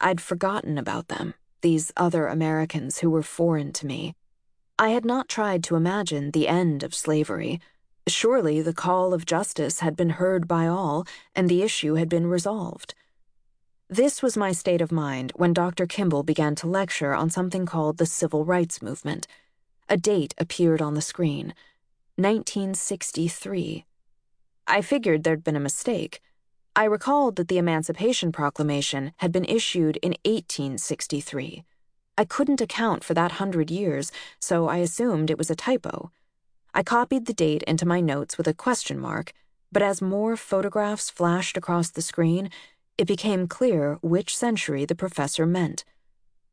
I'd 0.00 0.20
forgotten 0.20 0.78
about 0.78 1.06
them, 1.06 1.34
these 1.60 1.92
other 1.96 2.26
Americans 2.26 2.98
who 2.98 3.08
were 3.08 3.22
foreign 3.22 3.72
to 3.74 3.86
me. 3.86 4.16
I 4.80 4.88
had 4.88 5.04
not 5.04 5.28
tried 5.28 5.62
to 5.64 5.76
imagine 5.76 6.32
the 6.32 6.48
end 6.48 6.82
of 6.82 6.92
slavery. 6.92 7.60
Surely 8.08 8.60
the 8.60 8.74
call 8.74 9.14
of 9.14 9.24
justice 9.24 9.78
had 9.78 9.94
been 9.94 10.10
heard 10.10 10.48
by 10.48 10.66
all, 10.66 11.06
and 11.36 11.48
the 11.48 11.62
issue 11.62 11.94
had 11.94 12.08
been 12.08 12.26
resolved. 12.26 12.96
This 13.88 14.22
was 14.22 14.36
my 14.36 14.50
state 14.50 14.80
of 14.80 14.90
mind 14.90 15.32
when 15.36 15.52
Dr. 15.52 15.86
Kimball 15.86 16.24
began 16.24 16.56
to 16.56 16.66
lecture 16.66 17.14
on 17.14 17.30
something 17.30 17.64
called 17.64 17.98
the 17.98 18.06
Civil 18.06 18.44
Rights 18.44 18.82
Movement. 18.82 19.28
A 19.88 19.96
date 19.96 20.34
appeared 20.36 20.82
on 20.82 20.94
the 20.94 21.00
screen 21.00 21.54
1963. 22.16 23.84
I 24.66 24.82
figured 24.82 25.22
there'd 25.22 25.44
been 25.44 25.54
a 25.54 25.60
mistake. 25.60 26.20
I 26.78 26.84
recalled 26.84 27.34
that 27.34 27.48
the 27.48 27.58
Emancipation 27.58 28.30
Proclamation 28.30 29.12
had 29.16 29.32
been 29.32 29.44
issued 29.44 29.96
in 29.96 30.10
1863. 30.24 31.64
I 32.16 32.24
couldn't 32.24 32.60
account 32.60 33.02
for 33.02 33.14
that 33.14 33.32
hundred 33.32 33.68
years, 33.68 34.12
so 34.40 34.68
I 34.68 34.76
assumed 34.76 35.28
it 35.28 35.38
was 35.38 35.50
a 35.50 35.56
typo. 35.56 36.12
I 36.72 36.84
copied 36.84 37.26
the 37.26 37.32
date 37.32 37.64
into 37.64 37.84
my 37.84 38.00
notes 38.00 38.38
with 38.38 38.46
a 38.46 38.54
question 38.54 39.00
mark, 39.00 39.32
but 39.72 39.82
as 39.82 40.00
more 40.00 40.36
photographs 40.36 41.10
flashed 41.10 41.56
across 41.56 41.90
the 41.90 42.00
screen, 42.00 42.48
it 42.96 43.08
became 43.08 43.48
clear 43.48 43.98
which 44.00 44.36
century 44.36 44.84
the 44.84 44.94
professor 44.94 45.46
meant. 45.46 45.84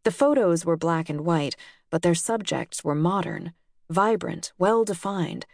The 0.05 0.11
photos 0.11 0.65
were 0.65 0.75
black 0.75 1.07
and 1.07 1.23
white, 1.23 1.55
but 1.91 2.01
their 2.01 2.15
subjects 2.15 2.83
were 2.83 2.95
modern, 2.95 3.53
vibrant, 3.91 4.53
well 4.57 4.85
defined. 4.85 5.45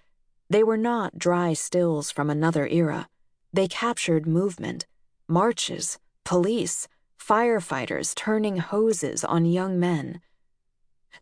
They 0.49 0.63
were 0.63 0.77
not 0.77 1.19
dry 1.19 1.51
stills 1.51 2.09
from 2.09 2.29
another 2.29 2.65
era. 2.67 3.09
They 3.53 3.67
captured 3.67 4.25
movement, 4.25 4.85
marches, 5.27 5.99
police, 6.23 6.87
firefighters 7.19 8.15
turning 8.15 8.57
hoses 8.57 9.23
on 9.23 9.45
young 9.45 9.79
men. 9.79 10.21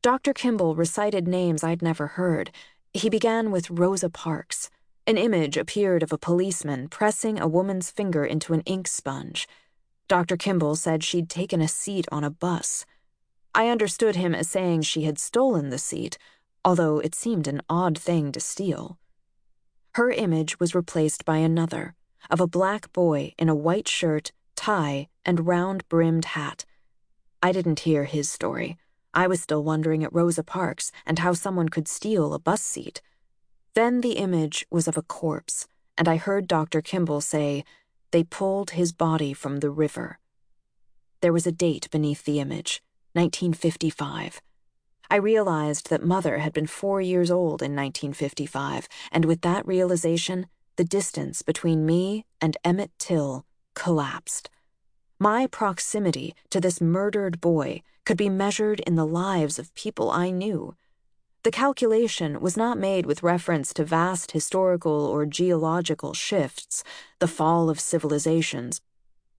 Dr. 0.02 0.34
Kimball 0.34 0.76
recited 0.76 1.28
names 1.28 1.63
I'd 1.63 1.82
never 1.82 2.08
heard. 2.08 2.52
He 2.94 3.10
began 3.10 3.52
with 3.52 3.72
Rosa 3.72 4.10
Parks. 4.10 4.70
An 5.08 5.18
image 5.18 5.58
appeared 5.58 6.04
of 6.04 6.13
a 6.13 6.18
policeman 6.20 6.88
pressing 6.88 7.39
a 7.39 7.48
woman's 7.48 7.89
finger 7.89 8.24
into 8.24 8.54
an 8.54 8.62
ink 8.62 8.88
sponge. 8.88 9.48
Dr. 10.08 10.38
Kimball 10.38 10.76
said 10.76 11.04
she'd 11.04 11.30
taken 11.30 11.62
a 11.62 11.68
seat 11.68 12.08
on 12.12 12.24
a 12.24 12.30
bus. 12.30 12.86
I 13.56 13.70
understood 13.70 14.15
him 14.15 14.36
as 14.36 14.50
saying 14.50 14.84
she 14.84 15.04
had 15.04 15.18
stolen 15.18 15.70
the 15.70 15.80
seat, 15.80 16.20
although 16.63 17.00
it 17.00 17.15
seemed 17.15 17.48
an 17.48 17.62
odd 17.68 17.98
thing 17.98 18.32
to 18.34 18.39
steal. 18.39 19.00
Her 19.96 20.12
image 20.12 20.60
was 20.60 20.76
replaced 20.76 21.26
by 21.26 21.38
another, 21.38 21.96
of 22.30 22.40
a 22.40 22.48
black 22.48 22.92
boy 22.94 23.34
in 23.38 23.50
a 23.50 23.56
white 23.56 23.88
shirt, 23.88 24.32
tie, 24.56 25.08
and 25.26 25.48
round 25.48 25.88
brimmed 25.90 26.26
hat. 26.26 26.66
I 27.42 27.52
didn't 27.52 27.82
hear 27.82 28.06
his 28.06 28.30
story. 28.30 28.78
I 29.14 29.28
was 29.28 29.42
still 29.42 29.64
wondering 29.64 30.04
at 30.04 30.14
Rosa 30.14 30.44
Parks 30.44 30.92
and 31.06 31.20
how 31.20 31.34
someone 31.34 31.70
could 31.70 31.88
steal 31.88 32.34
a 32.34 32.40
bus 32.40 32.62
seat. 32.62 33.02
Then 33.74 34.02
the 34.02 34.14
image 34.14 34.66
was 34.70 34.88
of 34.88 34.98
a 34.98 35.02
corpse, 35.02 35.68
and 35.98 36.08
I 36.08 36.18
heard 36.18 36.48
Dr. 36.48 36.82
Kimball 36.82 37.22
say, 37.22 37.64
They 38.12 38.24
pulled 38.24 38.72
his 38.72 38.92
body 38.92 39.34
from 39.34 39.58
the 39.58 39.70
river. 39.70 40.20
There 41.22 41.34
was 41.34 41.48
a 41.48 41.52
date 41.52 41.90
beneath 41.92 42.24
the 42.24 42.40
image 42.40 42.82
1955. 43.14 44.42
I 45.12 45.16
realized 45.16 45.90
that 45.90 46.06
Mother 46.06 46.38
had 46.38 46.54
been 46.54 46.68
four 46.68 47.02
years 47.02 47.32
old 47.32 47.62
in 47.62 47.76
1955, 47.76 48.88
and 49.12 49.26
with 49.26 49.42
that 49.42 49.66
realization, 49.66 50.46
the 50.80 50.86
distance 50.86 51.42
between 51.42 51.86
me 51.86 52.26
and 52.39 52.56
Emmett 52.63 52.92
Till 52.98 53.46
collapsed. 53.76 54.50
My 55.20 55.46
proximity 55.46 56.34
to 56.52 56.62
this 56.62 56.80
murdered 56.80 57.42
boy 57.42 57.82
could 58.06 58.15
be 58.15 58.30
measured 58.30 58.80
in 58.88 58.96
the 58.96 59.06
lives 59.06 59.60
of 59.60 59.76
people 59.76 60.10
I 60.10 60.30
knew. 60.30 60.78
The 61.44 61.52
calculation 61.52 62.39
was 62.39 62.56
not 62.56 62.78
made 62.78 63.06
with 63.06 63.24
reference 63.24 63.74
to 63.74 63.84
vast 63.84 64.32
historical 64.32 65.06
or 65.06 65.26
geological 65.26 66.13
shifts, 66.13 66.82
the 67.20 67.28
fall 67.28 67.70
of 67.70 67.82
civilizations, 67.82 68.80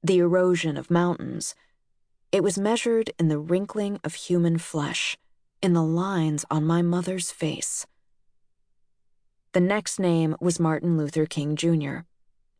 the 0.02 0.18
erosion 0.18 0.76
of 0.76 0.90
mountains. 0.90 1.54
It 2.32 2.42
was 2.42 2.58
measured 2.58 3.12
in 3.18 3.28
the 3.28 3.38
wrinkling 3.38 3.98
of 4.04 4.12
human 4.12 4.58
flesh, 4.58 5.16
in 5.62 5.72
the 5.72 5.82
lines 5.82 6.44
on 6.50 6.66
my 6.66 6.82
mother's 6.82 7.30
face. 7.30 7.86
The 9.52 9.60
next 9.60 9.98
name 9.98 10.36
was 10.40 10.60
Martin 10.60 10.96
Luther 10.96 11.26
King 11.26 11.56
Jr. 11.56 11.98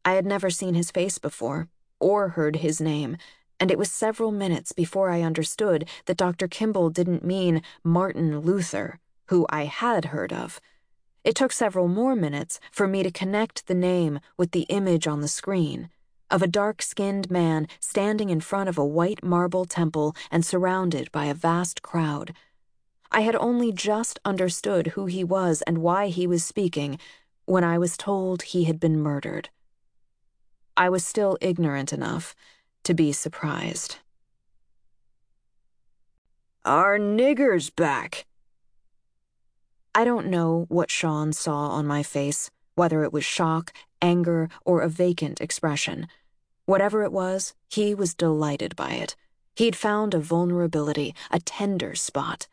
I 0.05 0.13
had 0.15 0.27
never 0.27 0.51
seen 0.51 0.75
his 0.75 0.91
face 0.91 1.19
before, 1.19 1.69
or 2.01 2.31
heard 2.31 2.57
his 2.57 2.81
name, 2.81 3.17
and 3.61 3.71
it 3.71 3.79
was 3.79 3.91
several 3.93 4.33
minutes 4.33 4.73
before 4.73 5.11
I 5.11 5.23
understood 5.23 5.89
that 6.07 6.17
Dr. 6.17 6.49
Kimball 6.49 6.91
didn't 6.91 7.25
mean 7.25 7.63
Martin 7.85 8.41
Luther 8.41 8.99
who 9.31 9.47
I 9.49 9.67
had 9.67 10.07
heard 10.07 10.33
of. 10.33 10.61
It 11.23 11.37
took 11.37 11.53
several 11.53 11.87
more 11.87 12.17
minutes 12.17 12.59
for 12.73 12.89
me 12.89 13.05
to 13.05 13.13
connect 13.13 13.69
the 13.69 13.77
name 13.77 14.19
with 14.37 14.51
the 14.51 14.63
image 14.63 15.07
on 15.07 15.21
the 15.21 15.29
screen 15.29 15.89
of 16.33 16.43
a 16.43 16.49
dark 16.49 16.83
skinned 16.83 17.31
man 17.31 17.69
standing 17.79 18.31
in 18.31 18.41
front 18.41 18.69
of 18.69 18.79
a 18.79 18.85
white 18.85 19.23
marble 19.23 19.65
temple 19.65 20.17
and 20.31 20.45
surrounded 20.45 21.11
by 21.13 21.27
a 21.27 21.35
vast 21.35 21.83
crowd. 21.83 22.35
I 23.13 23.23
had 23.23 23.37
only 23.37 23.73
just 23.73 24.21
understood 24.25 24.89
who 24.89 25.07
he 25.07 25.25
was 25.25 25.63
and 25.63 25.79
why 25.79 26.09
he 26.09 26.27
was 26.27 26.45
speaking 26.45 26.99
when 27.45 27.65
I 27.65 27.79
was 27.79 27.97
told 27.97 28.43
he 28.43 28.65
had 28.65 28.79
been 28.79 29.01
murdered. 29.01 29.49
I 30.77 30.89
was 30.89 31.05
still 31.05 31.37
ignorant 31.41 31.93
enough 31.93 32.35
to 32.85 32.95
be 32.95 33.13
surprised. 33.13 33.99
Our 36.65 36.99
nigger's 36.99 37.71
back, 37.71 38.27
I 39.93 40.05
don't 40.05 40.29
know 40.29 40.67
what 40.69 40.91
Sean 40.91 41.33
saw 41.33 41.71
on 41.71 41.87
my 41.87 42.05
face, 42.05 42.51
whether 42.77 43.03
it 43.03 43.13
was 43.13 43.25
shock, 43.25 43.73
anger, 44.01 44.49
or 44.65 44.83
a 44.83 44.89
vacant 44.89 45.41
expression. 45.41 46.07
Whatever 46.65 47.03
it 47.03 47.11
was, 47.11 47.55
he 47.69 47.93
was 47.93 48.15
delighted 48.15 48.77
by 48.77 48.93
it. 48.93 49.17
He'd 49.57 49.75
found 49.75 50.15
a 50.15 50.21
vulnerability, 50.21 51.13
a 51.33 51.41
tender 51.41 51.97
spot. 51.97 52.47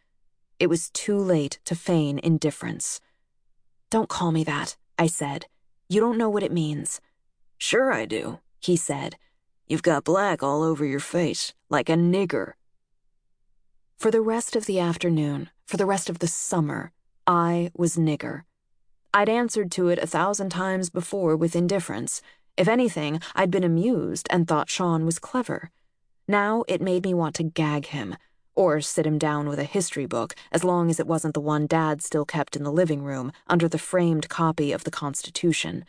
It 0.59 0.67
was 0.67 0.89
too 0.89 1.17
late 1.17 1.59
to 1.65 1.75
feign 1.75 2.19
indifference. 2.19 2.99
Don't 3.89 4.09
call 4.09 4.31
me 4.31 4.43
that, 4.43 4.75
I 4.97 5.07
said. 5.07 5.45
You 5.87 6.01
don't 6.01 6.17
know 6.17 6.29
what 6.29 6.43
it 6.43 6.51
means. 6.51 6.99
Sure 7.57 7.93
I 7.93 8.05
do, 8.05 8.39
he 8.59 8.75
said. 8.75 9.17
You've 9.67 9.83
got 9.83 10.03
black 10.03 10.41
all 10.41 10.63
over 10.63 10.83
your 10.85 10.99
face, 10.99 11.53
like 11.69 11.89
a 11.89 11.93
nigger. 11.93 12.53
For 13.97 14.11
the 14.11 14.21
rest 14.21 14.55
of 14.55 14.65
the 14.65 14.79
afternoon, 14.79 15.49
for 15.65 15.77
the 15.77 15.85
rest 15.85 16.09
of 16.09 16.19
the 16.19 16.27
summer, 16.27 16.91
I 17.27 17.71
was 17.75 17.97
nigger. 17.97 18.43
I'd 19.13 19.29
answered 19.29 19.71
to 19.73 19.89
it 19.89 19.99
a 19.99 20.07
thousand 20.07 20.49
times 20.49 20.89
before 20.89 21.35
with 21.35 21.55
indifference. 21.55 22.21
If 22.55 22.67
anything, 22.67 23.19
I'd 23.35 23.51
been 23.51 23.63
amused 23.63 24.27
and 24.29 24.47
thought 24.47 24.69
Sean 24.69 25.05
was 25.05 25.19
clever. 25.19 25.71
Now 26.27 26.63
it 26.67 26.81
made 26.81 27.03
me 27.03 27.13
want 27.13 27.35
to 27.35 27.43
gag 27.43 27.87
him, 27.87 28.15
or 28.57 28.81
sit 28.81 29.07
him 29.07 29.17
down 29.17 29.47
with 29.47 29.59
a 29.59 29.63
history 29.63 30.05
book, 30.05 30.35
as 30.51 30.65
long 30.65 30.89
as 30.89 30.99
it 30.99 31.07
wasn't 31.07 31.33
the 31.33 31.39
one 31.39 31.65
Dad 31.65 32.01
still 32.01 32.25
kept 32.25 32.57
in 32.57 32.63
the 32.63 32.71
living 32.71 33.03
room 33.03 33.31
under 33.47 33.69
the 33.69 33.77
framed 33.77 34.27
copy 34.27 34.73
of 34.73 34.83
the 34.83 34.91
Constitution. 34.91 35.85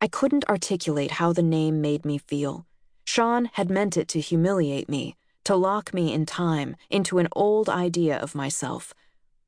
I 0.00 0.08
couldn't 0.08 0.48
articulate 0.48 1.12
how 1.12 1.32
the 1.32 1.42
name 1.42 1.80
made 1.80 2.04
me 2.04 2.18
feel. 2.18 2.66
Sean 3.04 3.44
had 3.52 3.70
meant 3.70 3.96
it 3.96 4.08
to 4.08 4.20
humiliate 4.20 4.88
me, 4.88 5.14
to 5.44 5.54
lock 5.54 5.94
me 5.94 6.12
in 6.12 6.26
time 6.26 6.74
into 6.90 7.18
an 7.18 7.28
old 7.36 7.68
idea 7.68 8.18
of 8.18 8.34
myself 8.34 8.92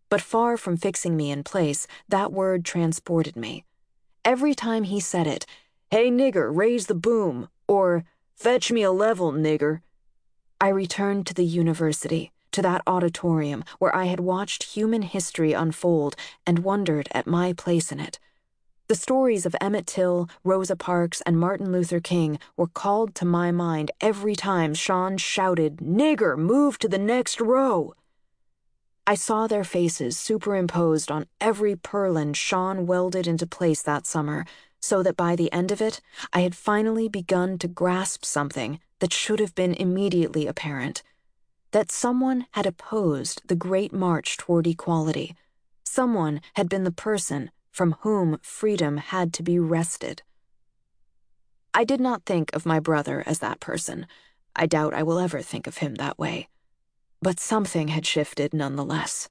but 0.08 0.20
far 0.20 0.56
from 0.56 0.76
fixing 0.76 1.16
me 1.16 1.30
in 1.30 1.44
place, 1.44 1.86
that 2.08 2.32
word 2.32 2.64
transported 2.64 3.36
me. 3.36 3.64
Every 4.24 4.54
time 4.54 4.84
he 4.84 5.00
said 5.00 5.26
it, 5.26 5.46
hey 5.90 6.10
nigger, 6.10 6.54
raise 6.54 6.86
the 6.86 6.94
boom, 6.94 7.48
or 7.66 8.04
fetch 8.34 8.72
me 8.72 8.82
a 8.82 8.92
level, 8.92 9.32
nigger, 9.32 9.80
I 10.60 10.68
returned 10.68 11.24
to 11.28 11.34
the 11.34 11.44
university, 11.44 12.32
to 12.50 12.62
that 12.62 12.82
auditorium 12.84 13.62
where 13.78 13.94
I 13.94 14.06
had 14.06 14.18
watched 14.18 14.74
human 14.74 15.02
history 15.02 15.52
unfold 15.52 16.16
and 16.44 16.60
wondered 16.60 17.08
at 17.12 17.28
my 17.28 17.52
place 17.52 17.92
in 17.92 18.00
it. 18.00 18.18
The 18.88 18.96
stories 18.96 19.46
of 19.46 19.54
Emmett 19.60 19.86
Till, 19.86 20.28
Rosa 20.42 20.74
Parks, 20.74 21.20
and 21.20 21.38
Martin 21.38 21.70
Luther 21.70 22.00
King 22.00 22.40
were 22.56 22.66
called 22.66 23.14
to 23.16 23.24
my 23.24 23.52
mind 23.52 23.92
every 24.00 24.34
time 24.34 24.74
Sean 24.74 25.16
shouted, 25.16 25.76
Nigger, 25.76 26.36
move 26.36 26.78
to 26.80 26.88
the 26.88 26.98
next 26.98 27.40
row! 27.40 27.94
I 29.06 29.14
saw 29.14 29.46
their 29.46 29.64
faces 29.64 30.18
superimposed 30.18 31.10
on 31.10 31.26
every 31.40 31.76
purlin 31.76 32.34
Sean 32.34 32.84
welded 32.84 33.28
into 33.28 33.46
place 33.46 33.82
that 33.82 34.06
summer, 34.06 34.44
so 34.80 35.04
that 35.04 35.16
by 35.16 35.36
the 35.36 35.52
end 35.52 35.70
of 35.70 35.80
it, 35.80 36.00
I 36.32 36.40
had 36.40 36.56
finally 36.56 37.08
begun 37.08 37.58
to 37.58 37.68
grasp 37.68 38.24
something 38.24 38.80
that 39.00 39.12
should 39.12 39.40
have 39.40 39.54
been 39.54 39.74
immediately 39.74 40.46
apparent 40.46 41.02
that 41.70 41.90
someone 41.90 42.46
had 42.52 42.66
opposed 42.66 43.42
the 43.46 43.54
great 43.54 43.92
march 43.92 44.37
toward 44.37 44.66
equality. 44.66 45.37
Someone 45.84 46.40
had 46.54 46.68
been 46.68 46.84
the 46.84 46.90
person 46.90 47.50
from 47.70 47.96
whom 48.00 48.38
freedom 48.42 48.96
had 48.96 49.32
to 49.34 49.42
be 49.42 49.58
wrested. 49.58 50.22
I 51.74 51.84
did 51.84 52.00
not 52.00 52.24
think 52.24 52.54
of 52.54 52.66
my 52.66 52.80
brother 52.80 53.22
as 53.26 53.38
that 53.40 53.61
person. 53.61 54.06
I 54.56 54.66
doubt 54.66 54.94
I 54.94 55.02
will 55.02 55.18
ever 55.18 55.42
think 55.42 55.66
of 55.66 55.78
him 55.78 55.96
that 55.96 56.18
way. 56.18 56.48
But 57.20 57.38
something 57.38 57.88
had 57.88 58.06
shifted 58.06 58.54
nonetheless. 58.54 59.28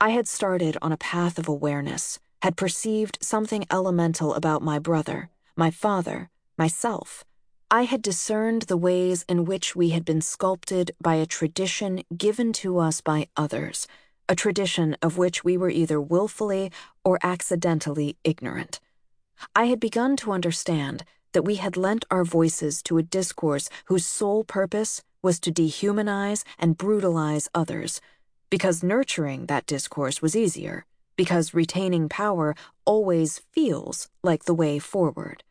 I 0.00 0.10
had 0.10 0.28
started 0.28 0.76
on 0.82 0.92
a 0.92 0.96
path 0.98 1.38
of 1.38 1.48
awareness, 1.48 2.18
had 2.42 2.56
perceived 2.56 3.18
something 3.20 3.64
elemental 3.70 4.34
about 4.34 4.62
my 4.62 4.78
brother, 4.78 5.30
my 5.56 5.70
father, 5.70 6.30
myself. 6.56 7.24
I 7.70 7.82
had 7.82 8.00
discerned 8.00 8.62
the 8.62 8.78
ways 8.78 9.26
in 9.28 9.44
which 9.44 9.76
we 9.76 9.90
had 9.90 10.06
been 10.06 10.22
sculpted 10.22 10.92
by 11.02 11.16
a 11.16 11.26
tradition 11.26 12.02
given 12.16 12.54
to 12.54 12.78
us 12.78 13.02
by 13.02 13.28
others 13.36 13.86
a 14.28 14.34
tradition 14.34 14.96
of 15.00 15.16
which 15.16 15.42
we 15.42 15.56
were 15.56 15.70
either 15.70 16.00
willfully 16.00 16.70
or 17.04 17.18
accidentally 17.22 18.16
ignorant. 18.24 18.78
I 19.56 19.66
had 19.66 19.80
begun 19.80 20.16
to 20.16 20.32
understand 20.32 21.04
that 21.32 21.44
we 21.44 21.56
had 21.56 21.76
lent 21.76 22.04
our 22.10 22.24
voices 22.24 22.82
to 22.84 22.98
a 22.98 23.02
discourse 23.02 23.70
whose 23.86 24.04
sole 24.06 24.44
purpose 24.44 25.02
was 25.22 25.40
to 25.40 25.52
dehumanize 25.52 26.44
and 26.58 26.76
brutalize 26.76 27.48
others, 27.54 28.00
because 28.50 28.82
nurturing 28.82 29.46
that 29.46 29.66
discourse 29.66 30.20
was 30.20 30.36
easier, 30.36 30.84
because 31.16 31.54
retaining 31.54 32.08
power 32.08 32.54
always 32.84 33.38
feels 33.52 34.08
like 34.22 34.44
the 34.44 34.54
way 34.54 34.78
forward. 34.78 35.42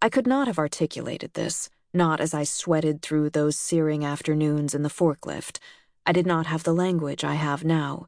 I 0.00 0.08
could 0.08 0.26
not 0.26 0.46
have 0.46 0.58
articulated 0.58 1.34
this, 1.34 1.68
not 1.92 2.20
as 2.20 2.32
I 2.32 2.44
sweated 2.44 3.02
through 3.02 3.30
those 3.30 3.58
searing 3.58 4.04
afternoons 4.04 4.74
in 4.74 4.82
the 4.82 4.88
forklift 4.88 5.58
I 6.06 6.12
did 6.12 6.26
not 6.26 6.46
have 6.46 6.62
the 6.62 6.72
language 6.72 7.22
I 7.22 7.34
have 7.34 7.64
now, 7.64 8.06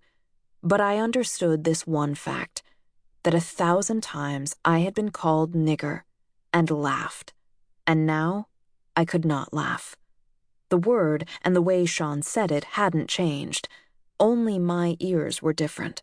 but 0.62 0.81
I 0.81 0.96
understood 0.96 1.64
this 1.64 1.87
one 1.87 2.14
fact 2.14 2.62
that 3.24 3.35
a 3.35 3.40
thousand 3.40 4.03
times 4.03 4.57
I 4.64 4.79
had 4.79 4.94
been 4.94 5.11
called 5.11 5.53
nigger 5.53 6.03
and 6.50 6.70
laughed, 6.70 7.35
and 7.87 8.07
now 8.07 8.48
I 8.96 9.05
could 9.05 9.26
not 9.26 9.53
laugh. 9.53 9.96
The 10.70 10.79
word 10.79 11.29
and 11.42 11.55
the 11.55 11.61
way 11.61 11.85
Sean 11.85 12.22
said 12.22 12.50
it 12.50 12.64
hadn't 12.64 13.11
changed, 13.11 13.68
only 14.18 14.59
my 14.59 14.96
ears 14.98 15.42
were 15.42 15.53
different. 15.53 16.03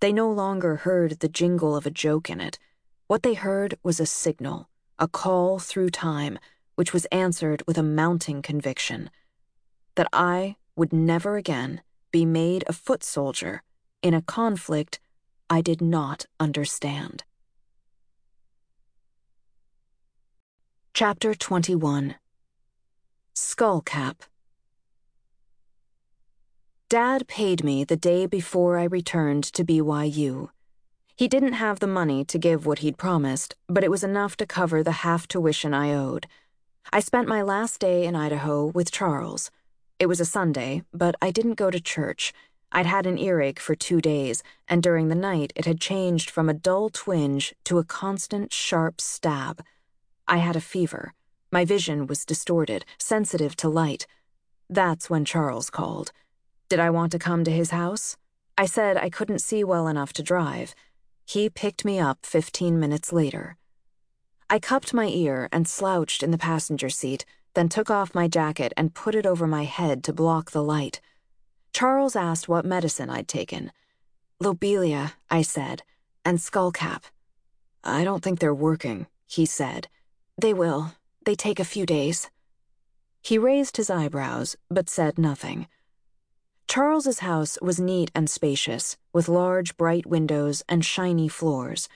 They 0.00 0.12
no 0.12 0.30
longer 0.30 0.76
heard 0.76 1.20
the 1.20 1.28
jingle 1.28 1.74
of 1.76 1.86
a 1.86 1.90
joke 1.90 2.28
in 2.28 2.40
it. 2.40 2.58
What 3.06 3.22
they 3.22 3.34
heard 3.34 3.78
was 3.82 4.00
a 4.00 4.06
signal, 4.06 4.68
a 5.02 5.08
call 5.08 5.58
through 5.58 5.90
time, 5.90 6.38
which 6.76 6.92
was 6.92 7.06
answered 7.06 7.60
with 7.66 7.76
a 7.76 7.82
mounting 7.82 8.40
conviction 8.40 9.10
that 9.96 10.06
I 10.12 10.54
would 10.76 10.92
never 10.92 11.36
again 11.36 11.82
be 12.12 12.24
made 12.24 12.62
a 12.68 12.72
foot 12.72 13.02
soldier 13.02 13.64
in 14.00 14.14
a 14.14 14.22
conflict 14.22 15.00
I 15.50 15.60
did 15.60 15.82
not 15.82 16.26
understand. 16.38 17.24
Chapter 20.94 21.34
21 21.34 22.14
Skullcap 23.34 24.20
Dad 26.88 27.26
paid 27.26 27.64
me 27.64 27.82
the 27.82 27.96
day 27.96 28.26
before 28.26 28.78
I 28.78 28.84
returned 28.84 29.42
to 29.54 29.64
BYU. 29.64 30.50
He 31.14 31.28
didn't 31.28 31.52
have 31.54 31.78
the 31.78 31.86
money 31.86 32.24
to 32.24 32.38
give 32.38 32.64
what 32.64 32.78
he'd 32.78 32.96
promised, 32.96 33.54
but 33.68 33.84
it 33.84 33.90
was 33.90 34.02
enough 34.02 34.36
to 34.38 34.46
cover 34.46 34.82
the 34.82 35.02
half 35.04 35.28
tuition 35.28 35.74
I 35.74 35.92
owed. 35.92 36.26
I 36.92 37.00
spent 37.00 37.28
my 37.28 37.42
last 37.42 37.80
day 37.80 38.06
in 38.06 38.16
Idaho 38.16 38.66
with 38.66 38.90
Charles. 38.90 39.50
It 39.98 40.06
was 40.06 40.20
a 40.20 40.24
Sunday, 40.24 40.82
but 40.92 41.14
I 41.20 41.30
didn't 41.30 41.54
go 41.54 41.70
to 41.70 41.80
church. 41.80 42.32
I'd 42.72 42.86
had 42.86 43.06
an 43.06 43.18
earache 43.18 43.60
for 43.60 43.74
two 43.74 44.00
days, 44.00 44.42
and 44.66 44.82
during 44.82 45.08
the 45.08 45.14
night 45.14 45.52
it 45.54 45.66
had 45.66 45.80
changed 45.80 46.30
from 46.30 46.48
a 46.48 46.54
dull 46.54 46.88
twinge 46.88 47.54
to 47.64 47.78
a 47.78 47.84
constant 47.84 48.52
sharp 48.52 49.00
stab. 49.00 49.62
I 50.26 50.38
had 50.38 50.56
a 50.56 50.60
fever. 50.60 51.12
My 51.50 51.66
vision 51.66 52.06
was 52.06 52.24
distorted, 52.24 52.86
sensitive 52.96 53.54
to 53.56 53.68
light. 53.68 54.06
That's 54.70 55.10
when 55.10 55.26
Charles 55.26 55.68
called. 55.68 56.10
Did 56.70 56.80
I 56.80 56.88
want 56.88 57.12
to 57.12 57.18
come 57.18 57.44
to 57.44 57.50
his 57.50 57.70
house? 57.70 58.16
I 58.56 58.64
said 58.64 58.96
I 58.96 59.10
couldn't 59.10 59.40
see 59.40 59.62
well 59.62 59.86
enough 59.86 60.14
to 60.14 60.22
drive. 60.22 60.74
He 61.24 61.48
picked 61.48 61.84
me 61.84 61.98
up 61.98 62.24
15 62.24 62.78
minutes 62.78 63.12
later. 63.12 63.56
I 64.50 64.58
cupped 64.58 64.92
my 64.92 65.06
ear 65.06 65.48
and 65.50 65.66
slouched 65.66 66.22
in 66.22 66.30
the 66.30 66.38
passenger 66.38 66.90
seat 66.90 67.24
then 67.54 67.68
took 67.68 67.90
off 67.90 68.14
my 68.14 68.28
jacket 68.28 68.72
and 68.76 68.94
put 68.94 69.14
it 69.14 69.26
over 69.26 69.46
my 69.46 69.64
head 69.64 70.02
to 70.04 70.12
block 70.12 70.50
the 70.50 70.62
light. 70.62 71.00
Charles 71.72 72.16
asked 72.16 72.48
what 72.48 72.64
medicine 72.64 73.10
I'd 73.10 73.28
taken. 73.28 73.72
Lobelia, 74.40 75.14
I 75.30 75.42
said, 75.42 75.82
and 76.24 76.38
skullcap. 76.38 77.04
I 77.84 78.04
don't 78.04 78.22
think 78.22 78.38
they're 78.38 78.54
working, 78.54 79.06
he 79.26 79.46
said. 79.46 79.88
They 80.40 80.54
will. 80.54 80.92
They 81.24 81.34
take 81.34 81.60
a 81.60 81.64
few 81.64 81.86
days. 81.86 82.30
He 83.22 83.38
raised 83.38 83.76
his 83.76 83.90
eyebrows, 83.90 84.56
but 84.68 84.90
said 84.90 85.18
nothing. 85.18 85.68
Charles's 86.72 87.18
house 87.18 87.58
was 87.60 87.78
neat 87.78 88.10
and 88.14 88.30
spacious, 88.30 88.96
with 89.12 89.28
large, 89.28 89.76
bright 89.76 90.06
windows 90.06 90.62
and 90.70 90.82
shiny 90.82 91.28
floors. 91.28 91.86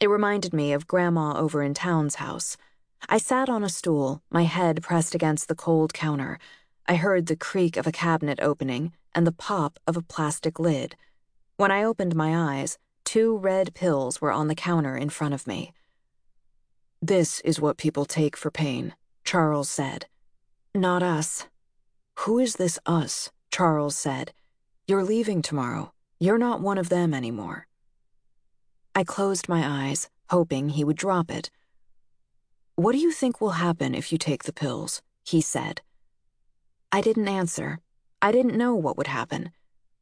It 0.00 0.10
reminded 0.10 0.52
me 0.52 0.74
of 0.74 0.86
Grandma 0.86 1.38
over 1.38 1.62
in 1.62 1.72
town's 1.72 2.16
house. 2.16 2.58
I 3.08 3.16
sat 3.16 3.48
on 3.48 3.64
a 3.64 3.70
stool, 3.70 4.20
my 4.28 4.42
head 4.42 4.82
pressed 4.82 5.14
against 5.14 5.48
the 5.48 5.54
cold 5.54 5.94
counter. 5.94 6.38
I 6.86 6.96
heard 6.96 7.24
the 7.24 7.36
creak 7.36 7.78
of 7.78 7.86
a 7.86 7.90
cabinet 7.90 8.38
opening 8.42 8.92
and 9.14 9.26
the 9.26 9.32
pop 9.32 9.78
of 9.86 9.96
a 9.96 10.02
plastic 10.02 10.58
lid. 10.58 10.94
When 11.56 11.70
I 11.70 11.82
opened 11.82 12.14
my 12.14 12.36
eyes, 12.36 12.76
two 13.06 13.34
red 13.34 13.72
pills 13.72 14.20
were 14.20 14.30
on 14.30 14.48
the 14.48 14.54
counter 14.54 14.94
in 14.94 15.08
front 15.08 15.32
of 15.32 15.46
me. 15.46 15.72
This 17.00 17.40
is 17.46 17.62
what 17.62 17.78
people 17.78 18.04
take 18.04 18.36
for 18.36 18.50
pain, 18.50 18.94
Charles 19.24 19.70
said. 19.70 20.04
Not 20.74 21.02
us. 21.02 21.46
Who 22.26 22.38
is 22.38 22.56
this 22.56 22.78
us? 22.84 23.30
Charles 23.50 23.96
said. 23.96 24.32
You're 24.86 25.04
leaving 25.04 25.42
tomorrow. 25.42 25.92
You're 26.20 26.38
not 26.38 26.60
one 26.60 26.78
of 26.78 26.88
them 26.88 27.12
anymore. 27.14 27.66
I 28.94 29.04
closed 29.04 29.48
my 29.48 29.86
eyes, 29.88 30.08
hoping 30.30 30.70
he 30.70 30.84
would 30.84 30.96
drop 30.96 31.30
it. 31.30 31.50
What 32.74 32.92
do 32.92 32.98
you 32.98 33.12
think 33.12 33.40
will 33.40 33.60
happen 33.60 33.94
if 33.94 34.12
you 34.12 34.18
take 34.18 34.44
the 34.44 34.52
pills? 34.52 35.02
he 35.24 35.40
said. 35.40 35.82
I 36.90 37.00
didn't 37.00 37.28
answer. 37.28 37.80
I 38.22 38.32
didn't 38.32 38.56
know 38.56 38.74
what 38.74 38.96
would 38.96 39.08
happen. 39.08 39.52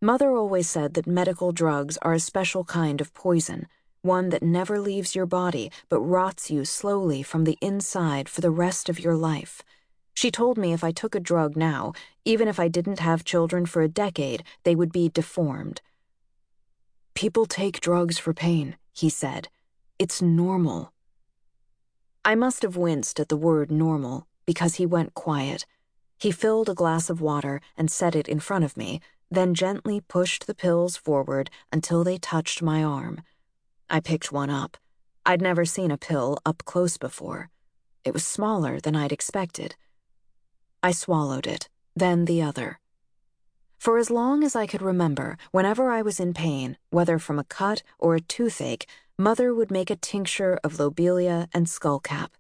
Mother 0.01 0.31
always 0.31 0.69
said 0.69 0.95
that 0.95 1.07
medical 1.07 1.53
drugs 1.53 1.99
are 2.03 2.13
a 2.13 2.21
special 2.21 2.65
kind 2.65 3.01
of 3.01 3.13
poison, 3.13 3.67
one 4.03 4.29
that 4.29 4.43
never 4.43 4.79
leaves 4.79 5.17
your 5.17 5.27
body 5.27 5.71
but 5.89 6.01
rots 6.01 6.51
you 6.51 6.65
slowly 6.65 7.23
from 7.23 7.45
the 7.45 7.59
inside 7.61 8.29
for 8.29 8.41
the 8.41 8.51
rest 8.51 8.89
of 8.89 9.01
your 9.01 9.17
life. 9.17 9.63
She 10.17 10.31
told 10.31 10.57
me 10.57 10.73
if 10.73 10.83
I 10.83 10.93
took 10.93 11.15
a 11.15 11.21
drug 11.21 11.57
now, 11.57 11.93
even 12.25 12.49
if 12.49 12.59
I 12.59 12.69
didn't 12.69 13.01
have 13.01 13.23
children 13.23 13.67
for 13.67 13.83
a 13.83 13.89
decade, 13.89 14.43
they 14.65 14.75
would 14.75 14.91
be 14.91 15.11
deformed. 15.11 15.83
People 17.15 17.45
take 17.45 17.83
drugs 17.83 18.19
for 18.19 18.33
pain, 18.33 18.79
he 18.95 19.11
said. 19.11 19.49
It's 19.99 20.23
normal. 20.23 20.95
I 22.25 22.35
must 22.35 22.63
have 22.63 22.79
winced 22.79 23.21
at 23.21 23.29
the 23.29 23.37
word 23.37 23.71
normal 23.71 24.27
because 24.47 24.77
he 24.77 24.87
went 24.87 25.13
quiet. 25.13 25.67
He 26.19 26.31
filled 26.31 26.71
a 26.71 26.75
glass 26.75 27.11
of 27.11 27.21
water 27.21 27.61
and 27.77 27.91
set 27.91 28.17
it 28.17 28.27
in 28.27 28.41
front 28.41 28.65
of 28.65 28.75
me, 28.75 29.03
then 29.31 29.53
gently 29.53 30.01
pushed 30.01 30.47
the 30.47 30.55
pills 30.55 30.97
forward 30.97 31.51
until 31.71 32.05
they 32.05 32.17
touched 32.17 32.63
my 32.63 32.83
arm. 32.83 33.21
I 33.91 34.01
picked 34.01 34.33
one 34.33 34.49
up. 34.49 34.79
I'd 35.27 35.43
never 35.43 35.67
seen 35.67 35.91
a 35.91 35.99
pill 35.99 36.39
up 36.47 36.65
close 36.65 36.97
before. 36.97 37.51
It 38.03 38.15
was 38.15 38.25
smaller 38.25 38.81
than 38.81 38.97
I'd 38.97 39.13
expected. 39.13 39.77
I 40.83 40.93
swallowed 40.93 41.47
it, 41.47 41.69
then 41.95 42.25
the 42.25 42.43
other. 42.43 42.79
For 43.79 43.99
as 43.99 44.11
long 44.11 44.43
as 44.43 44.57
I 44.57 44.67
could 44.67 44.83
remember, 44.83 45.37
whenever 45.51 45.91
I 45.91 46.03
was 46.03 46.19
in 46.21 46.35
pain, 46.35 46.77
whether 46.91 47.19
from 47.19 47.39
a 47.39 47.45
cut 47.45 47.83
or 47.99 48.15
a 48.15 48.21
toothache, 48.21 48.87
Mother 49.19 49.55
would 49.55 49.71
make 49.71 49.91
a 49.91 49.97
tincture 49.97 50.59
of 50.63 50.79
lobelia 50.79 51.49
and 51.55 51.67
skullcap. 51.67 52.31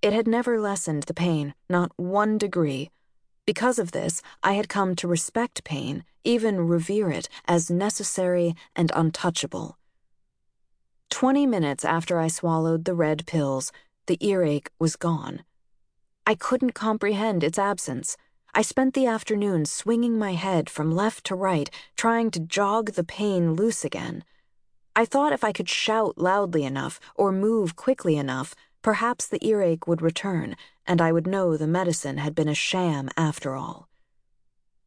It 0.00 0.12
had 0.12 0.26
never 0.26 0.60
lessened 0.60 1.02
the 1.04 1.14
pain, 1.14 1.54
not 1.68 1.92
one 1.96 2.38
degree, 2.38 2.90
Because 3.48 3.78
of 3.78 3.92
this, 3.92 4.20
I 4.42 4.52
had 4.52 4.68
come 4.68 4.94
to 4.96 5.08
respect 5.08 5.64
pain, 5.64 6.04
even 6.22 6.68
revere 6.68 7.10
it, 7.10 7.30
as 7.46 7.70
necessary 7.70 8.54
and 8.76 8.92
untouchable. 8.94 9.78
Twenty 11.08 11.46
minutes 11.46 11.82
after 11.82 12.18
I 12.18 12.28
swallowed 12.28 12.84
the 12.84 12.94
red 12.94 13.24
pills, 13.26 13.72
the 14.06 14.18
earache 14.20 14.70
was 14.78 14.96
gone. 14.96 15.44
I 16.28 16.34
couldn't 16.34 16.74
comprehend 16.74 17.42
its 17.42 17.58
absence. 17.58 18.14
I 18.54 18.60
spent 18.60 18.92
the 18.92 19.06
afternoon 19.06 19.64
swinging 19.64 20.18
my 20.18 20.34
head 20.34 20.68
from 20.68 20.94
left 20.94 21.24
to 21.24 21.34
right, 21.34 21.70
trying 21.96 22.30
to 22.32 22.38
jog 22.38 22.90
the 22.92 23.02
pain 23.02 23.54
loose 23.54 23.82
again. 23.82 24.24
I 24.94 25.06
thought 25.06 25.32
if 25.32 25.42
I 25.42 25.52
could 25.52 25.70
shout 25.70 26.18
loudly 26.18 26.64
enough 26.64 27.00
or 27.14 27.32
move 27.32 27.76
quickly 27.76 28.18
enough, 28.18 28.54
perhaps 28.82 29.26
the 29.26 29.42
earache 29.42 29.86
would 29.86 30.02
return, 30.02 30.54
and 30.86 31.00
I 31.00 31.12
would 31.12 31.26
know 31.26 31.56
the 31.56 31.66
medicine 31.66 32.18
had 32.18 32.34
been 32.34 32.48
a 32.48 32.54
sham 32.54 33.08
after 33.16 33.54
all. 33.54 33.88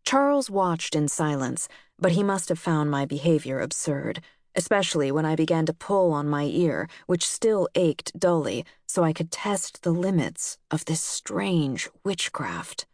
Charles 0.05 0.51
watched 0.51 0.95
in 0.95 1.07
silence, 1.07 1.67
but 1.97 2.11
he 2.11 2.21
must 2.21 2.49
have 2.49 2.59
found 2.59 2.91
my 2.91 3.03
behavior 3.03 3.61
absurd, 3.61 4.21
especially 4.55 5.11
when 5.11 5.25
I 5.25 5.35
began 5.35 5.65
to 5.65 5.73
pull 5.73 6.11
on 6.13 6.27
my 6.29 6.43
ear, 6.43 6.87
which 7.07 7.27
still 7.27 7.67
ached 7.75 8.17
dully, 8.19 8.65
so 8.87 9.03
I 9.03 9.13
could 9.13 9.31
test 9.31 9.83
the 9.83 9.91
limits 9.91 10.57
of 10.69 10.85
this 10.85 11.01
strange 11.01 11.89
witchcraft. 12.03 12.85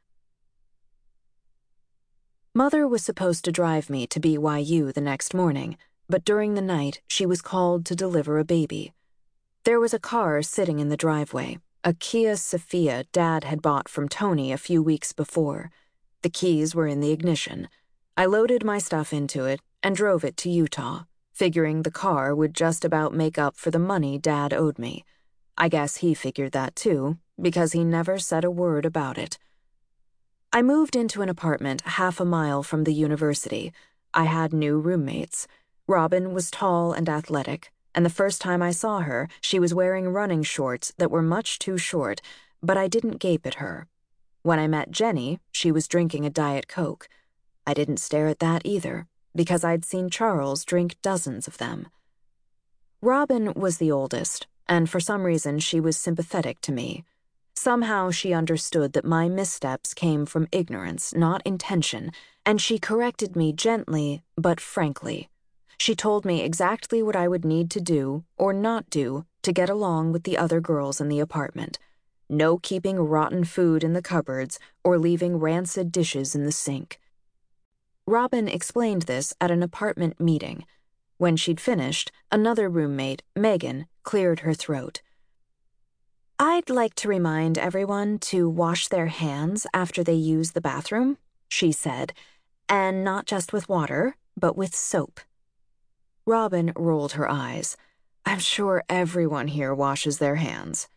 Mother 2.53 2.87
was 2.87 3.03
supposed 3.03 3.45
to 3.45 3.51
drive 3.51 3.89
me 3.89 4.07
to 4.07 4.19
BYU 4.19 4.93
the 4.93 5.01
next 5.01 5.33
morning, 5.33 5.77
but 6.09 6.25
during 6.25 6.55
the 6.55 6.61
night 6.61 7.01
she 7.07 7.25
was 7.25 7.41
called 7.41 7.85
to 7.85 7.95
deliver 7.95 8.39
a 8.39 8.45
baby. 8.45 8.93
There 9.63 9.79
was 9.79 9.93
a 9.93 9.99
car 9.99 10.41
sitting 10.41 10.79
in 10.79 10.89
the 10.89 10.97
driveway, 10.97 11.59
a 11.83 11.93
Kia 11.93 12.33
Sephia 12.35 13.05
Dad 13.11 13.43
had 13.43 13.61
bought 13.61 13.87
from 13.87 14.09
Tony 14.09 14.51
a 14.51 14.57
few 14.57 14.81
weeks 14.81 15.13
before. 15.13 15.69
The 16.21 16.29
keys 16.29 16.73
were 16.73 16.87
in 16.87 16.99
the 16.99 17.11
ignition. 17.11 17.69
I 18.15 18.25
loaded 18.25 18.65
my 18.65 18.79
stuff 18.79 19.13
into 19.13 19.45
it 19.45 19.61
and 19.83 19.95
drove 19.95 20.23
it 20.23 20.35
to 20.37 20.49
Utah, 20.49 21.03
figuring 21.37 21.83
the 21.83 21.91
car 21.91 22.33
would 22.33 22.55
just 22.55 22.83
about 22.83 23.13
make 23.13 23.37
up 23.37 23.55
for 23.55 23.69
the 23.69 23.77
money 23.77 24.17
Dad 24.17 24.55
owed 24.55 24.79
me. 24.79 25.05
I 25.55 25.69
guess 25.69 25.97
he 25.97 26.15
figured 26.15 26.51
that 26.53 26.75
too, 26.75 27.19
because 27.39 27.73
he 27.73 27.83
never 27.83 28.17
said 28.17 28.43
a 28.43 28.49
word 28.49 28.87
about 28.87 29.19
it. 29.19 29.37
I 30.51 30.63
moved 30.63 30.95
into 30.95 31.21
an 31.21 31.29
apartment 31.29 31.81
half 31.81 32.19
a 32.19 32.25
mile 32.25 32.63
from 32.63 32.85
the 32.85 32.93
university. 32.93 33.71
I 34.15 34.23
had 34.23 34.51
new 34.51 34.79
roommates. 34.79 35.47
Robin 35.85 36.33
was 36.33 36.49
tall 36.49 36.91
and 36.91 37.07
athletic, 37.07 37.71
and 37.93 38.03
the 38.03 38.17
first 38.19 38.41
time 38.41 38.63
I 38.63 38.71
saw 38.71 39.01
her, 39.01 39.29
she 39.39 39.59
was 39.59 39.75
wearing 39.75 40.09
running 40.09 40.41
shorts 40.41 40.91
that 40.97 41.11
were 41.11 41.21
much 41.21 41.59
too 41.59 41.77
short, 41.77 42.19
but 42.63 42.77
I 42.77 42.87
didn't 42.87 43.19
gape 43.19 43.45
at 43.45 43.61
her. 43.61 43.87
When 44.41 44.57
I 44.57 44.67
met 44.67 44.89
Jenny, 44.89 45.39
she 45.51 45.71
was 45.71 45.87
drinking 45.87 46.25
a 46.25 46.31
Diet 46.31 46.67
Coke. 46.67 47.07
I 47.67 47.75
didn't 47.75 47.97
stare 47.97 48.27
at 48.27 48.39
that 48.39 48.63
either, 48.65 49.05
because 49.37 49.63
I'd 49.63 49.85
seen 49.85 50.09
Charles 50.09 50.65
drink 50.65 50.97
dozens 51.01 51.47
of 51.47 51.57
them. 51.59 51.87
Robin 53.01 53.53
was 53.55 53.77
the 53.77 53.91
oldest, 53.91 54.47
and 54.67 54.89
for 54.89 54.99
some 54.99 55.23
reason 55.23 55.59
she 55.59 55.79
was 55.79 55.95
sympathetic 55.95 56.59
to 56.61 56.73
me. 56.73 57.05
Somehow 57.55 58.11
she 58.11 58.33
understood 58.33 58.93
that 58.93 59.05
my 59.05 59.29
missteps 59.29 59.93
came 59.93 60.25
from 60.25 60.47
ignorance, 60.51 61.13
not 61.15 61.41
intention, 61.45 62.11
and 62.45 62.59
she 62.59 62.79
corrected 62.79 63.35
me 63.35 63.53
gently 63.53 64.23
but 64.35 64.59
frankly. 64.59 65.29
She 65.77 65.95
told 65.95 66.25
me 66.25 66.41
exactly 66.41 67.03
what 67.03 67.15
I 67.15 67.27
would 67.27 67.45
need 67.45 67.69
to 67.71 67.81
do 67.81 68.23
or 68.37 68.51
not 68.51 68.89
do 68.89 69.25
to 69.43 69.53
get 69.53 69.69
along 69.69 70.11
with 70.11 70.23
the 70.23 70.37
other 70.37 70.59
girls 70.59 70.99
in 70.99 71.07
the 71.07 71.19
apartment. 71.19 71.77
No 72.29 72.57
keeping 72.57 72.99
rotten 72.99 73.43
food 73.43 73.83
in 73.83 73.93
the 73.93 74.01
cupboards 74.01 74.59
or 74.83 74.97
leaving 74.97 75.37
rancid 75.37 75.91
dishes 75.91 76.35
in 76.35 76.43
the 76.43 76.51
sink. 76.51 76.99
Robin 78.09 78.47
explained 78.47 79.01
this 79.01 79.33
at 79.41 79.51
an 79.51 79.61
apartment 79.61 80.17
meeting. 80.17 80.65
When 81.17 81.35
she'd 81.35 81.59
finished, 81.59 82.09
another 82.31 82.69
roommate, 82.69 83.21
Megan, 83.35 83.85
cleared 84.03 84.39
her 84.39 84.53
throat. 84.53 85.01
I'd 86.39 86.69
like 86.69 86.95
to 86.95 87.09
remind 87.09 87.57
everyone 87.57 88.19
to 88.19 88.49
wash 88.49 88.87
their 88.87 89.07
hands 89.07 89.67
after 89.73 90.05
they 90.05 90.13
use 90.13 90.51
the 90.51 90.61
bathroom, 90.61 91.17
she 91.49 91.73
said, 91.73 92.13
and 92.69 93.03
not 93.03 93.25
just 93.25 93.51
with 93.51 93.67
water, 93.67 94.15
but 94.37 94.55
with 94.55 94.73
soap. 94.73 95.19
Robin 96.25 96.71
rolled 96.77 97.13
her 97.13 97.29
eyes. 97.29 97.75
I'm 98.25 98.39
sure 98.39 98.83
everyone 98.87 99.47
here 99.47 99.73
washes 99.73 100.19
their 100.19 100.35
hands. 100.35 100.87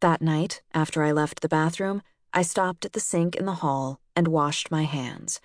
That 0.00 0.20
night, 0.20 0.60
after 0.74 1.02
I 1.02 1.12
left 1.12 1.40
the 1.40 1.48
bathroom, 1.48 2.02
I 2.34 2.42
stopped 2.42 2.84
at 2.84 2.92
the 2.92 3.00
sink 3.00 3.34
in 3.34 3.46
the 3.46 3.60
hall 3.64 4.00
and 4.14 4.28
washed 4.28 4.70
my 4.70 4.82
hands. 4.82 5.40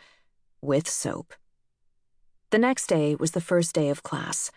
With 0.64 0.88
soap. 0.88 1.34
The 2.52 2.60
next 2.60 2.86
day 2.86 3.16
was 3.16 3.32
the 3.32 3.42
first 3.42 3.74
day 3.74 3.90
of 3.90 4.04
class. 4.04 4.52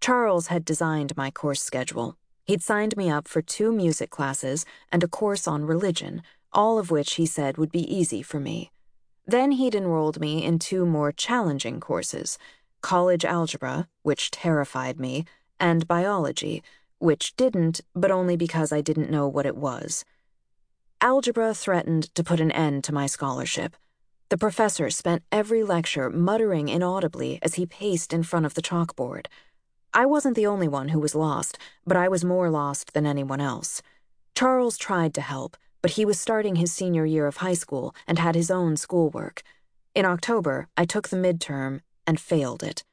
Charles 0.00 0.46
had 0.46 0.64
designed 0.64 1.16
my 1.16 1.32
course 1.32 1.60
schedule. 1.60 2.16
He'd 2.44 2.62
signed 2.62 2.96
me 2.96 3.10
up 3.10 3.26
for 3.26 3.42
two 3.42 3.72
music 3.72 4.08
classes 4.08 4.64
and 4.92 5.02
a 5.02 5.08
course 5.08 5.48
on 5.48 5.64
religion, 5.64 6.22
all 6.52 6.78
of 6.78 6.92
which 6.92 7.14
he 7.14 7.26
said 7.26 7.58
would 7.58 7.72
be 7.72 7.92
easy 7.92 8.22
for 8.22 8.38
me. 8.38 8.70
Then 9.26 9.50
he'd 9.50 9.74
enrolled 9.74 10.20
me 10.20 10.44
in 10.44 10.60
two 10.60 10.86
more 10.86 11.10
challenging 11.10 11.80
courses 11.80 12.38
college 12.80 13.24
algebra, 13.24 13.88
which 14.02 14.30
terrified 14.30 15.00
me, 15.00 15.24
and 15.58 15.88
biology, 15.88 16.62
which 16.98 17.34
didn't, 17.34 17.80
but 17.96 18.12
only 18.12 18.36
because 18.36 18.70
I 18.70 18.80
didn't 18.80 19.10
know 19.10 19.26
what 19.26 19.46
it 19.46 19.56
was. 19.56 20.04
Algebra 21.00 21.52
threatened 21.52 22.14
to 22.14 22.22
put 22.22 22.38
an 22.38 22.52
end 22.52 22.84
to 22.84 22.94
my 22.94 23.06
scholarship. 23.06 23.74
The 24.30 24.36
professor 24.36 24.90
spent 24.90 25.22
every 25.32 25.62
lecture 25.62 26.10
muttering 26.10 26.68
inaudibly 26.68 27.38
as 27.40 27.54
he 27.54 27.64
paced 27.64 28.12
in 28.12 28.22
front 28.22 28.44
of 28.44 28.52
the 28.52 28.60
chalkboard. 28.60 29.26
I 29.94 30.04
wasn't 30.04 30.36
the 30.36 30.46
only 30.46 30.68
one 30.68 30.90
who 30.90 31.00
was 31.00 31.14
lost, 31.14 31.56
but 31.86 31.96
I 31.96 32.08
was 32.08 32.26
more 32.26 32.50
lost 32.50 32.92
than 32.92 33.06
anyone 33.06 33.40
else. 33.40 33.80
Charles 34.34 34.76
tried 34.76 35.14
to 35.14 35.22
help, 35.22 35.56
but 35.80 35.92
he 35.92 36.04
was 36.04 36.20
starting 36.20 36.56
his 36.56 36.70
senior 36.70 37.06
year 37.06 37.26
of 37.26 37.38
high 37.38 37.54
school 37.54 37.94
and 38.06 38.18
had 38.18 38.34
his 38.34 38.50
own 38.50 38.76
schoolwork. 38.76 39.42
In 39.94 40.04
October, 40.04 40.68
I 40.76 40.84
took 40.84 41.08
the 41.08 41.16
midterm 41.16 41.80
and 42.06 42.20
failed 42.20 42.62
it. 42.62 42.84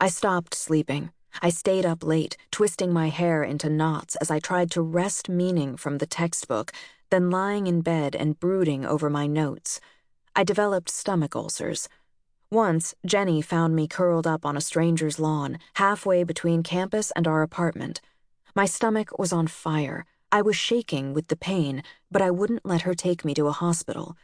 I 0.00 0.08
stopped 0.08 0.54
sleeping. 0.54 1.12
I 1.40 1.50
stayed 1.50 1.86
up 1.86 2.02
late, 2.02 2.36
twisting 2.50 2.92
my 2.92 3.08
hair 3.08 3.44
into 3.44 3.70
knots 3.70 4.16
as 4.16 4.32
I 4.32 4.40
tried 4.40 4.72
to 4.72 4.82
wrest 4.82 5.28
meaning 5.28 5.76
from 5.76 5.98
the 5.98 6.06
textbook, 6.06 6.72
then 7.10 7.30
lying 7.30 7.68
in 7.68 7.82
bed 7.82 8.16
and 8.16 8.40
brooding 8.40 8.84
over 8.84 9.08
my 9.08 9.28
notes. 9.28 9.80
I 10.36 10.44
developed 10.44 10.88
stomach 10.88 11.34
ulcers. 11.34 11.88
Once, 12.50 12.94
Jenny 13.04 13.42
found 13.42 13.76
me 13.76 13.86
curled 13.86 14.26
up 14.26 14.46
on 14.46 14.56
a 14.56 14.60
stranger's 14.60 15.18
lawn, 15.18 15.58
halfway 15.74 16.24
between 16.24 16.62
campus 16.62 17.10
and 17.12 17.28
our 17.28 17.42
apartment. 17.42 18.00
My 18.54 18.66
stomach 18.66 19.18
was 19.18 19.32
on 19.32 19.46
fire. 19.46 20.04
I 20.32 20.42
was 20.42 20.56
shaking 20.56 21.14
with 21.14 21.28
the 21.28 21.36
pain, 21.36 21.82
but 22.10 22.22
I 22.22 22.30
wouldn't 22.30 22.66
let 22.66 22.82
her 22.82 22.94
take 22.94 23.24
me 23.24 23.34
to 23.34 23.48
a 23.48 23.52
hospital. 23.52 24.16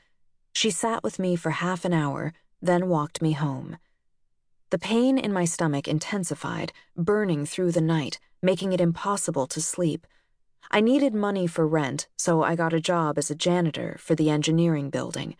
She 0.52 0.70
sat 0.70 1.02
with 1.02 1.18
me 1.18 1.36
for 1.36 1.50
half 1.50 1.84
an 1.84 1.92
hour, 1.92 2.32
then 2.62 2.88
walked 2.88 3.20
me 3.20 3.32
home. 3.32 3.76
The 4.70 4.78
pain 4.78 5.18
in 5.18 5.32
my 5.32 5.44
stomach 5.44 5.86
intensified, 5.86 6.72
burning 6.96 7.46
through 7.46 7.72
the 7.72 7.80
night, 7.80 8.18
making 8.42 8.72
it 8.72 8.80
impossible 8.80 9.46
to 9.48 9.60
sleep. 9.60 10.06
I 10.70 10.80
needed 10.80 11.14
money 11.14 11.46
for 11.46 11.66
rent, 11.66 12.08
so 12.16 12.42
I 12.42 12.56
got 12.56 12.72
a 12.72 12.80
job 12.80 13.18
as 13.18 13.30
a 13.30 13.36
janitor 13.36 13.96
for 14.00 14.16
the 14.16 14.30
engineering 14.30 14.90
building. 14.90 15.36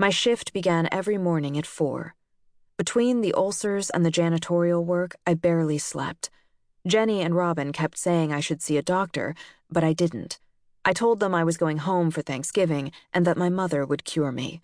My 0.00 0.08
shift 0.08 0.54
began 0.54 0.88
every 0.90 1.18
morning 1.18 1.58
at 1.58 1.66
four. 1.66 2.14
Between 2.78 3.20
the 3.20 3.34
ulcers 3.34 3.90
and 3.90 4.02
the 4.02 4.10
janitorial 4.10 4.82
work, 4.82 5.14
I 5.26 5.34
barely 5.34 5.76
slept. 5.76 6.30
Jenny 6.86 7.20
and 7.20 7.36
Robin 7.36 7.70
kept 7.70 7.98
saying 7.98 8.32
I 8.32 8.40
should 8.40 8.62
see 8.62 8.78
a 8.78 8.82
doctor, 8.82 9.34
but 9.70 9.84
I 9.84 9.92
didn't. 9.92 10.40
I 10.86 10.94
told 10.94 11.20
them 11.20 11.34
I 11.34 11.44
was 11.44 11.58
going 11.58 11.76
home 11.76 12.10
for 12.10 12.22
Thanksgiving 12.22 12.92
and 13.12 13.26
that 13.26 13.36
my 13.36 13.50
mother 13.50 13.84
would 13.84 14.06
cure 14.06 14.32
me. 14.32 14.62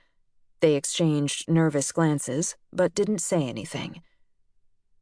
They 0.61 0.74
exchanged 0.74 1.51
nervous 1.51 1.93
glances, 1.93 2.57
but 2.72 2.95
didn't 2.95 3.18
say 3.18 3.47
anything. 3.47 4.01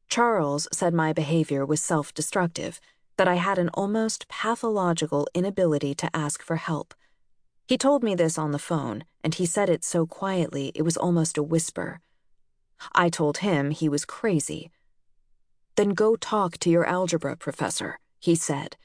Charles 0.09 0.67
said 0.73 0.95
my 0.95 1.13
behavior 1.13 1.65
was 1.65 1.81
self 1.81 2.13
destructive, 2.13 2.81
that 3.19 3.29
I 3.29 3.37
had 3.37 3.59
an 3.59 3.71
almost 3.73 4.27
pathological 4.27 5.29
inability 5.33 5.95
to 5.95 6.11
ask 6.13 6.43
for 6.43 6.57
help. 6.57 6.93
He 7.67 7.79
told 7.79 8.03
me 8.03 8.15
this 8.15 8.37
on 8.37 8.51
the 8.51 8.59
phone, 8.59 9.05
and 9.23 9.35
he 9.35 9.47
said 9.47 9.71
it 9.71 9.85
so 9.85 10.07
quietly 10.07 10.71
it 10.75 10.83
was 10.83 10.97
almost 10.97 11.39
a 11.39 11.43
whisper. 11.43 12.01
I 12.93 13.09
told 13.09 13.39
him 13.39 13.71
he 13.71 13.89
was 13.89 14.05
crazy. 14.05 14.71
Then 15.77 15.91
go 15.91 16.15
talk 16.17 16.59
to 16.59 16.71
your 16.71 16.85
algebra 16.85 17.37
professor, 17.37 17.99
he 18.21 18.35
said. 18.35 18.77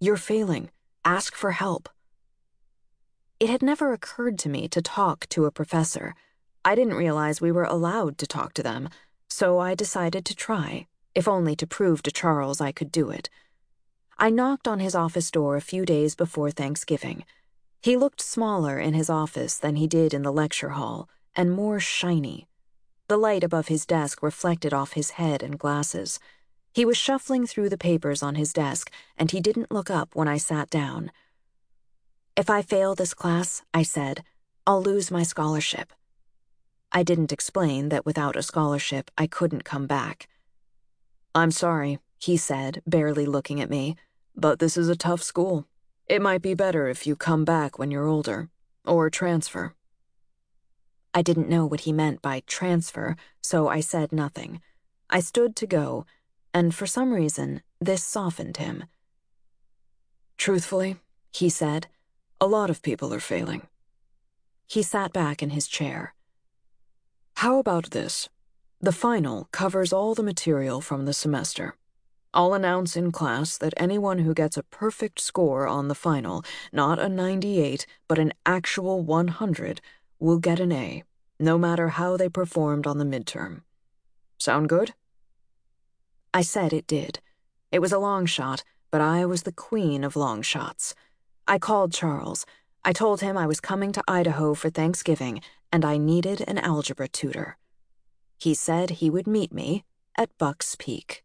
You're 0.00 0.16
failing. 0.16 0.70
Ask 1.04 1.34
for 1.34 1.52
help. 1.52 1.88
It 3.40 3.50
had 3.50 3.62
never 3.62 3.92
occurred 3.92 4.38
to 4.40 4.48
me 4.48 4.68
to 4.68 4.82
talk 4.82 5.28
to 5.30 5.44
a 5.44 5.50
professor. 5.50 6.14
I 6.64 6.74
didn't 6.74 6.94
realize 6.94 7.40
we 7.40 7.52
were 7.52 7.64
allowed 7.64 8.18
to 8.18 8.26
talk 8.26 8.52
to 8.54 8.62
them, 8.62 8.88
so 9.28 9.58
I 9.58 9.74
decided 9.74 10.24
to 10.26 10.34
try, 10.34 10.86
if 11.14 11.26
only 11.26 11.56
to 11.56 11.66
prove 11.66 12.02
to 12.02 12.12
Charles 12.12 12.60
I 12.60 12.72
could 12.72 12.92
do 12.92 13.10
it. 13.10 13.28
I 14.18 14.30
knocked 14.30 14.66
on 14.66 14.80
his 14.80 14.94
office 14.94 15.30
door 15.30 15.56
a 15.56 15.60
few 15.60 15.84
days 15.84 16.14
before 16.14 16.50
Thanksgiving. 16.50 17.24
He 17.80 17.96
looked 17.96 18.20
smaller 18.20 18.78
in 18.78 18.94
his 18.94 19.08
office 19.08 19.56
than 19.56 19.76
he 19.76 19.86
did 19.86 20.12
in 20.12 20.22
the 20.22 20.32
lecture 20.32 20.70
hall, 20.70 21.08
and 21.36 21.52
more 21.52 21.78
shiny. 21.78 22.48
The 23.06 23.16
light 23.16 23.44
above 23.44 23.68
his 23.68 23.86
desk 23.86 24.22
reflected 24.22 24.74
off 24.74 24.92
his 24.92 25.12
head 25.12 25.42
and 25.42 25.58
glasses. 25.58 26.18
He 26.74 26.84
was 26.84 26.96
shuffling 26.96 27.46
through 27.46 27.68
the 27.68 27.78
papers 27.78 28.22
on 28.22 28.34
his 28.34 28.52
desk, 28.52 28.90
and 29.16 29.30
he 29.30 29.40
didn't 29.40 29.72
look 29.72 29.90
up 29.90 30.14
when 30.14 30.28
I 30.28 30.36
sat 30.36 30.70
down. 30.70 31.10
If 32.36 32.50
I 32.50 32.62
fail 32.62 32.94
this 32.94 33.14
class, 33.14 33.62
I 33.72 33.82
said, 33.82 34.22
I'll 34.66 34.82
lose 34.82 35.10
my 35.10 35.22
scholarship. 35.22 35.92
I 36.92 37.02
didn't 37.02 37.32
explain 37.32 37.88
that 37.88 38.04
without 38.04 38.36
a 38.36 38.42
scholarship, 38.42 39.10
I 39.16 39.26
couldn't 39.26 39.64
come 39.64 39.86
back. 39.86 40.28
I'm 41.34 41.50
sorry, 41.50 41.98
he 42.18 42.36
said, 42.36 42.82
barely 42.86 43.24
looking 43.24 43.60
at 43.60 43.70
me, 43.70 43.96
but 44.36 44.58
this 44.58 44.76
is 44.76 44.88
a 44.88 44.96
tough 44.96 45.22
school. 45.22 45.66
It 46.08 46.22
might 46.22 46.40
be 46.40 46.54
better 46.54 46.88
if 46.88 47.06
you 47.06 47.16
come 47.16 47.44
back 47.44 47.78
when 47.78 47.90
you're 47.90 48.06
older, 48.06 48.48
or 48.86 49.10
transfer. 49.10 49.74
I 51.12 51.20
didn't 51.20 51.50
know 51.50 51.66
what 51.66 51.80
he 51.80 51.92
meant 51.92 52.22
by 52.22 52.42
transfer, 52.46 53.16
so 53.42 53.68
I 53.68 53.80
said 53.80 54.10
nothing. 54.10 54.60
I 55.10 55.20
stood 55.20 55.54
to 55.56 55.66
go, 55.66 56.06
and 56.54 56.74
for 56.74 56.86
some 56.86 57.12
reason, 57.12 57.62
this 57.80 58.02
softened 58.02 58.56
him. 58.56 58.84
Truthfully, 60.38 60.96
he 61.30 61.48
said, 61.48 61.88
a 62.40 62.46
lot 62.46 62.70
of 62.70 62.82
people 62.82 63.12
are 63.12 63.20
failing. 63.20 63.66
He 64.66 64.82
sat 64.82 65.12
back 65.12 65.42
in 65.42 65.50
his 65.50 65.66
chair. 65.66 66.14
How 67.36 67.58
about 67.58 67.90
this? 67.90 68.28
The 68.80 68.92
final 68.92 69.48
covers 69.50 69.92
all 69.92 70.14
the 70.14 70.22
material 70.22 70.80
from 70.80 71.04
the 71.04 71.12
semester. 71.12 71.74
I'll 72.38 72.54
announce 72.54 72.96
in 72.96 73.10
class 73.10 73.58
that 73.58 73.74
anyone 73.78 74.20
who 74.20 74.32
gets 74.32 74.56
a 74.56 74.62
perfect 74.62 75.18
score 75.18 75.66
on 75.66 75.88
the 75.88 75.94
final, 75.96 76.44
not 76.72 77.00
a 77.00 77.08
98, 77.08 77.84
but 78.06 78.20
an 78.20 78.32
actual 78.46 79.02
100, 79.02 79.80
will 80.20 80.38
get 80.38 80.60
an 80.60 80.70
A, 80.70 81.02
no 81.40 81.58
matter 81.58 81.88
how 81.88 82.16
they 82.16 82.28
performed 82.28 82.86
on 82.86 82.98
the 82.98 83.04
midterm. 83.04 83.62
Sound 84.38 84.68
good? 84.68 84.94
I 86.32 86.42
said 86.42 86.72
it 86.72 86.86
did. 86.86 87.18
It 87.72 87.80
was 87.80 87.90
a 87.90 87.98
long 87.98 88.24
shot, 88.24 88.62
but 88.92 89.00
I 89.00 89.26
was 89.26 89.42
the 89.42 89.50
queen 89.50 90.04
of 90.04 90.14
long 90.14 90.40
shots. 90.40 90.94
I 91.48 91.58
called 91.58 91.92
Charles. 91.92 92.46
I 92.84 92.92
told 92.92 93.20
him 93.20 93.36
I 93.36 93.48
was 93.48 93.58
coming 93.58 93.90
to 93.90 94.04
Idaho 94.06 94.54
for 94.54 94.70
Thanksgiving 94.70 95.40
and 95.72 95.84
I 95.84 95.96
needed 95.96 96.44
an 96.46 96.58
algebra 96.58 97.08
tutor. 97.08 97.56
He 98.38 98.54
said 98.54 98.90
he 98.90 99.10
would 99.10 99.26
meet 99.26 99.52
me 99.52 99.82
at 100.16 100.30
Buck's 100.38 100.76
Peak. 100.78 101.24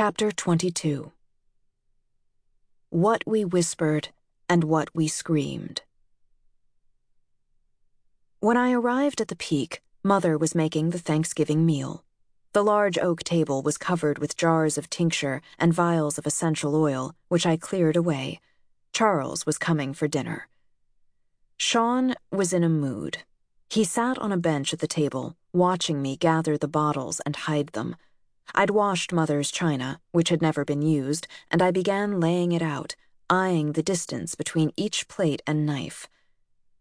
Chapter 0.00 0.30
22 0.30 1.10
What 2.90 3.24
We 3.26 3.44
Whispered 3.44 4.10
and 4.48 4.62
What 4.62 4.94
We 4.94 5.08
Screamed. 5.08 5.82
When 8.38 8.56
I 8.56 8.70
arrived 8.70 9.20
at 9.20 9.26
the 9.26 9.34
peak, 9.34 9.82
Mother 10.04 10.38
was 10.38 10.54
making 10.54 10.90
the 10.90 11.00
Thanksgiving 11.00 11.66
meal. 11.66 12.04
The 12.52 12.62
large 12.62 12.96
oak 12.96 13.24
table 13.24 13.60
was 13.60 13.76
covered 13.76 14.20
with 14.20 14.36
jars 14.36 14.78
of 14.78 14.88
tincture 14.88 15.42
and 15.58 15.74
vials 15.74 16.16
of 16.16 16.28
essential 16.28 16.76
oil, 16.76 17.16
which 17.26 17.44
I 17.44 17.56
cleared 17.56 17.96
away. 17.96 18.38
Charles 18.92 19.46
was 19.46 19.58
coming 19.58 19.94
for 19.94 20.06
dinner. 20.06 20.46
Sean 21.56 22.14
was 22.30 22.52
in 22.52 22.62
a 22.62 22.68
mood. 22.68 23.24
He 23.68 23.82
sat 23.82 24.16
on 24.18 24.30
a 24.30 24.36
bench 24.36 24.72
at 24.72 24.78
the 24.78 24.86
table, 24.86 25.36
watching 25.52 26.00
me 26.00 26.16
gather 26.16 26.56
the 26.56 26.68
bottles 26.68 27.18
and 27.26 27.34
hide 27.34 27.70
them. 27.70 27.96
I'd 28.54 28.70
washed 28.70 29.12
Mother's 29.12 29.50
china, 29.50 30.00
which 30.12 30.30
had 30.30 30.42
never 30.42 30.64
been 30.64 30.82
used, 30.82 31.26
and 31.50 31.62
I 31.62 31.70
began 31.70 32.20
laying 32.20 32.52
it 32.52 32.62
out, 32.62 32.96
eyeing 33.30 33.72
the 33.72 33.82
distance 33.82 34.34
between 34.34 34.72
each 34.76 35.08
plate 35.08 35.42
and 35.46 35.66
knife. 35.66 36.08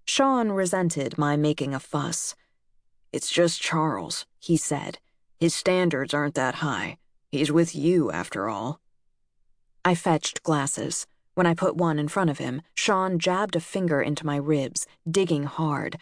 Sean 0.05 0.51
resented 0.51 1.18
my 1.18 1.36
making 1.36 1.74
a 1.74 1.80
fuss. 1.80 2.36
It's 3.11 3.30
just 3.30 3.61
Charles, 3.61 4.26
he 4.39 4.57
said. 4.57 4.99
His 5.39 5.53
standards 5.53 6.13
aren't 6.13 6.36
that 6.36 6.55
high. 6.55 6.97
He's 7.30 7.51
with 7.51 7.76
you, 7.76 8.11
after 8.11 8.49
all. 8.49 8.80
I 9.84 9.95
fetched 9.95 10.43
glasses. 10.43 11.07
When 11.36 11.45
I 11.45 11.53
put 11.53 11.76
one 11.76 11.99
in 11.99 12.07
front 12.07 12.30
of 12.30 12.39
him, 12.39 12.61
Sean 12.74 13.20
jabbed 13.20 13.55
a 13.55 13.59
finger 13.59 14.01
into 14.01 14.26
my 14.26 14.38
ribs, 14.38 14.88
digging 15.09 15.43
hard. 15.43 15.97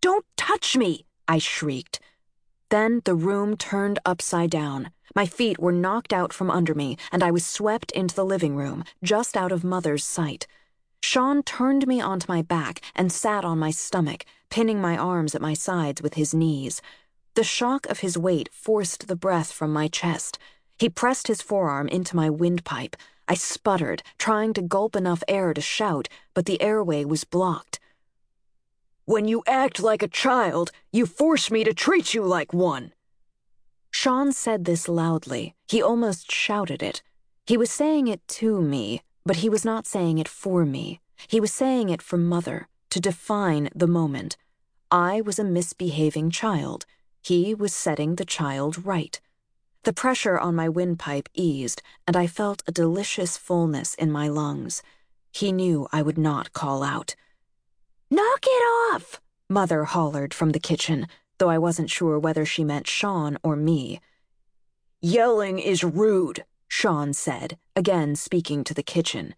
Don't 0.00 0.24
touch 0.36 0.76
me! 0.76 1.04
I 1.28 1.38
shrieked. 1.38 2.00
Then 2.68 3.02
the 3.04 3.14
room 3.14 3.56
turned 3.56 3.98
upside 4.04 4.50
down. 4.50 4.90
My 5.14 5.26
feet 5.26 5.58
were 5.58 5.72
knocked 5.72 6.12
out 6.12 6.32
from 6.32 6.50
under 6.50 6.74
me, 6.74 6.96
and 7.10 7.22
I 7.22 7.30
was 7.30 7.44
swept 7.44 7.90
into 7.92 8.14
the 8.14 8.24
living 8.24 8.56
room, 8.56 8.84
just 9.02 9.36
out 9.36 9.52
of 9.52 9.62
Mother's 9.62 10.04
sight. 10.04 10.46
Sean 11.02 11.42
turned 11.42 11.86
me 11.86 12.00
onto 12.00 12.26
my 12.28 12.40
back 12.40 12.80
and 12.94 13.12
sat 13.12 13.44
on 13.44 13.58
my 13.58 13.70
stomach, 13.70 14.24
pinning 14.48 14.80
my 14.80 14.96
arms 14.96 15.34
at 15.34 15.42
my 15.42 15.52
sides 15.52 16.00
with 16.00 16.14
his 16.14 16.32
knees. 16.32 16.80
The 17.34 17.44
shock 17.44 17.86
of 17.86 18.00
his 18.00 18.16
weight 18.16 18.48
forced 18.52 19.08
the 19.08 19.16
breath 19.16 19.52
from 19.52 19.72
my 19.72 19.88
chest. 19.88 20.38
He 20.78 20.88
pressed 20.88 21.26
his 21.26 21.42
forearm 21.42 21.88
into 21.88 22.16
my 22.16 22.30
windpipe. 22.30 22.96
I 23.28 23.34
sputtered, 23.34 24.02
trying 24.18 24.52
to 24.54 24.62
gulp 24.62 24.96
enough 24.96 25.22
air 25.28 25.52
to 25.52 25.60
shout, 25.60 26.08
but 26.34 26.46
the 26.46 26.60
airway 26.62 27.04
was 27.04 27.24
blocked. 27.24 27.80
When 29.04 29.26
you 29.28 29.42
act 29.46 29.80
like 29.80 30.02
a 30.02 30.08
child, 30.08 30.70
you 30.92 31.06
force 31.06 31.50
me 31.50 31.64
to 31.64 31.74
treat 31.74 32.14
you 32.14 32.22
like 32.22 32.52
one. 32.52 32.92
Sean 33.92 34.32
said 34.32 34.64
this 34.64 34.88
loudly. 34.88 35.54
He 35.68 35.82
almost 35.82 36.32
shouted 36.32 36.82
it. 36.82 37.02
He 37.46 37.56
was 37.56 37.70
saying 37.70 38.08
it 38.08 38.26
to 38.40 38.60
me, 38.60 39.02
but 39.24 39.36
he 39.36 39.48
was 39.48 39.64
not 39.64 39.86
saying 39.86 40.18
it 40.18 40.28
for 40.28 40.64
me. 40.64 41.00
He 41.28 41.38
was 41.38 41.52
saying 41.52 41.90
it 41.90 42.02
for 42.02 42.16
Mother, 42.16 42.68
to 42.90 43.00
define 43.00 43.68
the 43.74 43.86
moment. 43.86 44.36
I 44.90 45.20
was 45.20 45.38
a 45.38 45.44
misbehaving 45.44 46.30
child. 46.30 46.86
He 47.22 47.54
was 47.54 47.74
setting 47.74 48.16
the 48.16 48.24
child 48.24 48.84
right. 48.84 49.20
The 49.84 49.92
pressure 49.92 50.38
on 50.38 50.54
my 50.54 50.68
windpipe 50.68 51.28
eased, 51.34 51.82
and 52.06 52.16
I 52.16 52.26
felt 52.26 52.62
a 52.66 52.72
delicious 52.72 53.36
fullness 53.36 53.94
in 53.94 54.10
my 54.10 54.26
lungs. 54.26 54.82
He 55.32 55.52
knew 55.52 55.86
I 55.92 56.02
would 56.02 56.18
not 56.18 56.52
call 56.52 56.82
out. 56.82 57.14
Knock 58.10 58.44
it 58.46 58.94
off! 58.94 59.20
Mother 59.48 59.84
hollered 59.84 60.32
from 60.32 60.50
the 60.50 60.60
kitchen, 60.60 61.08
though 61.38 61.48
I 61.48 61.58
wasn't 61.58 61.90
sure 61.90 62.18
whether 62.18 62.44
she 62.44 62.64
meant 62.64 62.86
Sean 62.86 63.36
or 63.42 63.56
me. 63.56 64.00
Yelling 65.00 65.58
is 65.58 65.82
rude, 65.82 66.44
Sean 66.68 67.12
said, 67.12 67.58
again 67.74 68.16
speaking 68.16 68.64
to 68.64 68.74
the 68.74 68.82
kitchen. 68.82 69.34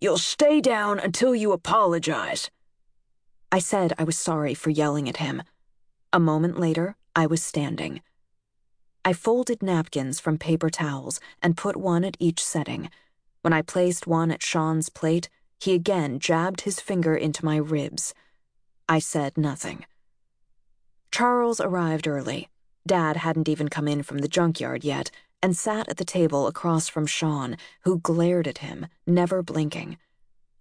You'll 0.00 0.18
stay 0.18 0.60
down 0.60 0.98
until 0.98 1.34
you 1.34 1.52
apologize. 1.52 2.50
I 3.50 3.58
said 3.58 3.92
I 3.98 4.04
was 4.04 4.16
sorry 4.16 4.54
for 4.54 4.70
yelling 4.70 5.08
at 5.08 5.18
him. 5.18 5.42
A 6.12 6.18
moment 6.18 6.58
later, 6.58 6.96
I 7.14 7.26
was 7.26 7.42
standing. 7.42 8.00
I 9.04 9.12
folded 9.12 9.62
napkins 9.62 10.20
from 10.20 10.38
paper 10.38 10.70
towels 10.70 11.20
and 11.42 11.56
put 11.56 11.76
one 11.76 12.04
at 12.04 12.16
each 12.20 12.42
setting. 12.42 12.88
When 13.42 13.52
I 13.52 13.62
placed 13.62 14.06
one 14.06 14.30
at 14.30 14.42
Sean's 14.42 14.88
plate, 14.88 15.28
he 15.60 15.74
again 15.74 16.18
jabbed 16.18 16.62
his 16.62 16.80
finger 16.80 17.14
into 17.14 17.44
my 17.44 17.56
ribs. 17.56 18.14
I 18.88 19.00
said 19.00 19.36
nothing. 19.36 19.84
Charles 21.12 21.60
arrived 21.60 22.08
early. 22.08 22.48
Dad 22.86 23.18
hadn't 23.18 23.48
even 23.48 23.68
come 23.68 23.86
in 23.86 24.02
from 24.02 24.18
the 24.18 24.28
junkyard 24.28 24.82
yet, 24.82 25.10
and 25.42 25.54
sat 25.54 25.86
at 25.90 25.98
the 25.98 26.06
table 26.06 26.46
across 26.46 26.88
from 26.88 27.04
Sean, 27.04 27.58
who 27.82 27.98
glared 28.00 28.48
at 28.48 28.58
him, 28.58 28.86
never 29.06 29.42
blinking. 29.42 29.98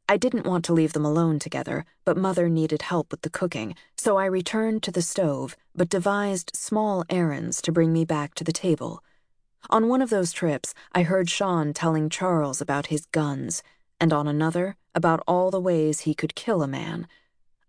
I 0.09 0.17
didn't 0.17 0.45
want 0.45 0.65
to 0.65 0.73
leave 0.73 0.91
them 0.91 1.05
alone 1.05 1.39
together, 1.39 1.85
but 2.03 2.17
Mother 2.17 2.49
needed 2.49 2.81
help 2.81 3.11
with 3.11 3.21
the 3.21 3.29
cooking, 3.29 3.75
so 3.95 4.17
I 4.17 4.25
returned 4.25 4.83
to 4.83 4.91
the 4.91 5.01
stove, 5.01 5.55
but 5.73 5.87
devised 5.87 6.51
small 6.53 7.05
errands 7.09 7.61
to 7.61 7.71
bring 7.71 7.93
me 7.93 8.03
back 8.03 8.35
to 8.35 8.43
the 8.43 8.51
table. 8.51 9.01
On 9.69 9.87
one 9.87 10.01
of 10.01 10.09
those 10.09 10.33
trips, 10.33 10.73
I 10.91 11.03
heard 11.03 11.29
Sean 11.29 11.71
telling 11.71 12.09
Charles 12.09 12.59
about 12.59 12.87
his 12.87 13.05
guns 13.05 13.63
and 14.01 14.11
on 14.11 14.27
another, 14.27 14.75
about 14.93 15.23
all 15.25 15.49
the 15.49 15.61
ways 15.61 16.01
he 16.01 16.13
could 16.13 16.35
kill 16.35 16.61
a 16.61 16.67
man. 16.67 17.07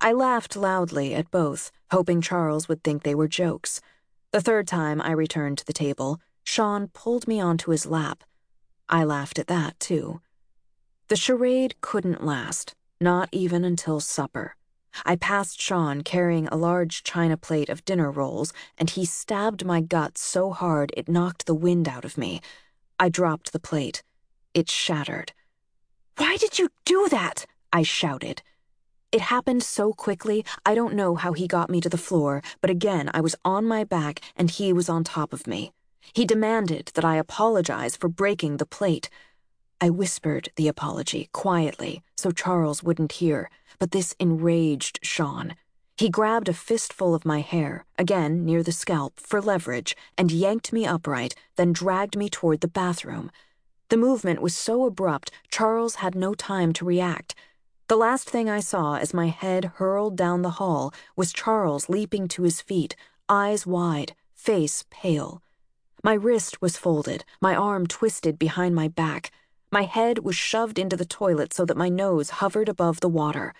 I 0.04 0.10
laughed 0.10 0.56
loudly 0.56 1.14
at 1.14 1.30
both, 1.30 1.70
hoping 1.92 2.20
Charles 2.20 2.68
would 2.68 2.82
think 2.82 3.04
they 3.04 3.14
were 3.14 3.28
jokes. 3.28 3.80
The 4.32 4.40
third 4.40 4.66
time 4.66 5.00
I 5.00 5.12
returned 5.12 5.58
to 5.58 5.64
the 5.64 5.72
table, 5.72 6.18
Sean 6.42 6.88
pulled 6.88 7.28
me 7.28 7.40
onto 7.40 7.70
his 7.70 7.86
lap. 7.86 8.24
I 8.88 9.04
laughed 9.04 9.38
at 9.38 9.46
that, 9.46 9.78
too. 9.78 10.20
The 11.06 11.14
charade 11.14 11.80
couldn't 11.80 12.24
last, 12.24 12.74
not 13.00 13.28
even 13.30 13.64
until 13.64 14.00
supper. 14.00 14.56
I 15.06 15.14
passed 15.14 15.60
Sean 15.60 16.02
carrying 16.02 16.48
a 16.48 16.56
large 16.56 17.04
china 17.04 17.36
plate 17.36 17.68
of 17.68 17.84
dinner 17.84 18.10
rolls, 18.10 18.52
and 18.76 18.90
he 18.90 19.04
stabbed 19.04 19.64
my 19.64 19.80
gut 19.80 20.18
so 20.18 20.50
hard 20.50 20.92
it 20.96 21.08
knocked 21.08 21.46
the 21.46 21.54
wind 21.54 21.88
out 21.88 22.04
of 22.04 22.18
me. 22.18 22.40
I 22.98 23.08
dropped 23.08 23.52
the 23.52 23.60
plate. 23.60 24.02
It 24.52 24.68
shattered. 24.68 25.32
Why 26.16 26.38
did 26.38 26.58
you 26.58 26.70
do 26.84 27.08
that? 27.08 27.46
I 27.72 27.84
shouted. 27.84 28.42
It 29.12 29.20
happened 29.20 29.62
so 29.62 29.92
quickly, 29.92 30.42
I 30.64 30.74
don't 30.74 30.94
know 30.94 31.16
how 31.16 31.34
he 31.34 31.46
got 31.46 31.68
me 31.68 31.82
to 31.82 31.90
the 31.90 31.98
floor, 31.98 32.42
but 32.62 32.70
again 32.70 33.10
I 33.12 33.20
was 33.20 33.36
on 33.44 33.66
my 33.66 33.84
back 33.84 34.20
and 34.36 34.50
he 34.50 34.72
was 34.72 34.88
on 34.88 35.04
top 35.04 35.34
of 35.34 35.46
me. 35.46 35.70
He 36.14 36.24
demanded 36.24 36.90
that 36.94 37.04
I 37.04 37.16
apologize 37.16 37.94
for 37.94 38.08
breaking 38.08 38.56
the 38.56 38.64
plate. 38.64 39.10
I 39.82 39.90
whispered 39.90 40.48
the 40.56 40.66
apology 40.66 41.28
quietly 41.32 42.02
so 42.16 42.30
Charles 42.30 42.82
wouldn't 42.82 43.12
hear, 43.12 43.50
but 43.78 43.90
this 43.90 44.14
enraged 44.18 45.00
Sean. 45.02 45.56
He 45.98 46.08
grabbed 46.08 46.48
a 46.48 46.54
fistful 46.54 47.14
of 47.14 47.26
my 47.26 47.40
hair, 47.40 47.84
again 47.98 48.46
near 48.46 48.62
the 48.62 48.72
scalp, 48.72 49.20
for 49.20 49.42
leverage, 49.42 49.94
and 50.16 50.32
yanked 50.32 50.72
me 50.72 50.86
upright, 50.86 51.34
then 51.56 51.74
dragged 51.74 52.16
me 52.16 52.30
toward 52.30 52.62
the 52.62 52.68
bathroom. 52.68 53.30
The 53.90 53.98
movement 53.98 54.40
was 54.40 54.54
so 54.54 54.86
abrupt, 54.86 55.30
Charles 55.50 55.96
had 55.96 56.14
no 56.14 56.32
time 56.32 56.72
to 56.74 56.86
react. 56.86 57.34
The 57.92 57.98
last 58.08 58.30
thing 58.30 58.48
I 58.48 58.60
saw 58.60 58.96
as 58.96 59.12
my 59.12 59.26
head 59.26 59.72
hurled 59.74 60.16
down 60.16 60.40
the 60.40 60.56
hall 60.56 60.94
was 61.14 61.30
Charles 61.30 61.90
leaping 61.90 62.26
to 62.28 62.44
his 62.44 62.62
feet, 62.62 62.96
eyes 63.28 63.66
wide, 63.66 64.14
face 64.34 64.86
pale. 64.88 65.42
My 66.02 66.14
wrist 66.14 66.62
was 66.62 66.78
folded, 66.78 67.26
my 67.38 67.54
arm 67.54 67.86
twisted 67.86 68.38
behind 68.38 68.74
my 68.74 68.88
back. 68.88 69.30
My 69.70 69.82
head 69.82 70.20
was 70.20 70.34
shoved 70.34 70.78
into 70.78 70.96
the 70.96 71.04
toilet 71.04 71.52
so 71.52 71.66
that 71.66 71.76
my 71.76 71.90
nose 71.90 72.30
hovered 72.40 72.70
above 72.70 73.00
the 73.00 73.10
water. 73.10 73.52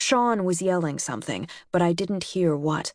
Sean 0.00 0.42
was 0.42 0.60
yelling 0.60 0.98
something, 0.98 1.46
but 1.70 1.80
I 1.80 1.92
didn't 1.92 2.34
hear 2.34 2.56
what. 2.56 2.92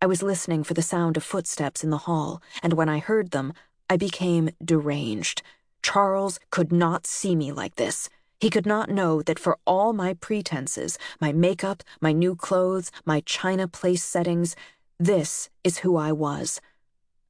I 0.00 0.06
was 0.06 0.22
listening 0.22 0.64
for 0.64 0.72
the 0.72 0.80
sound 0.80 1.18
of 1.18 1.22
footsteps 1.22 1.84
in 1.84 1.90
the 1.90 2.06
hall, 2.08 2.40
and 2.62 2.72
when 2.72 2.88
I 2.88 2.98
heard 2.98 3.32
them, 3.32 3.52
I 3.90 3.98
became 3.98 4.48
deranged. 4.64 5.42
Charles 5.82 6.40
could 6.48 6.72
not 6.72 7.06
see 7.06 7.36
me 7.36 7.52
like 7.52 7.74
this. 7.74 8.08
He 8.40 8.48
could 8.48 8.66
not 8.66 8.88
know 8.88 9.20
that 9.22 9.38
for 9.38 9.58
all 9.66 9.92
my 9.92 10.14
pretenses, 10.14 10.98
my 11.20 11.30
makeup, 11.30 11.82
my 12.00 12.12
new 12.12 12.34
clothes, 12.34 12.90
my 13.04 13.20
china 13.20 13.68
place 13.68 14.02
settings, 14.02 14.56
this 14.98 15.50
is 15.62 15.78
who 15.78 15.96
I 15.96 16.12
was. 16.12 16.60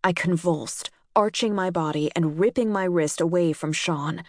I 0.05 0.13
convulsed, 0.13 0.91
arching 1.17 1.55
my 1.55 1.69
body 1.69 2.11
and 2.15 2.39
ripping 2.39 2.71
my 2.71 2.85
wrist 2.85 3.21
away 3.21 3.53
from 3.53 3.73
Sean. 3.73 4.23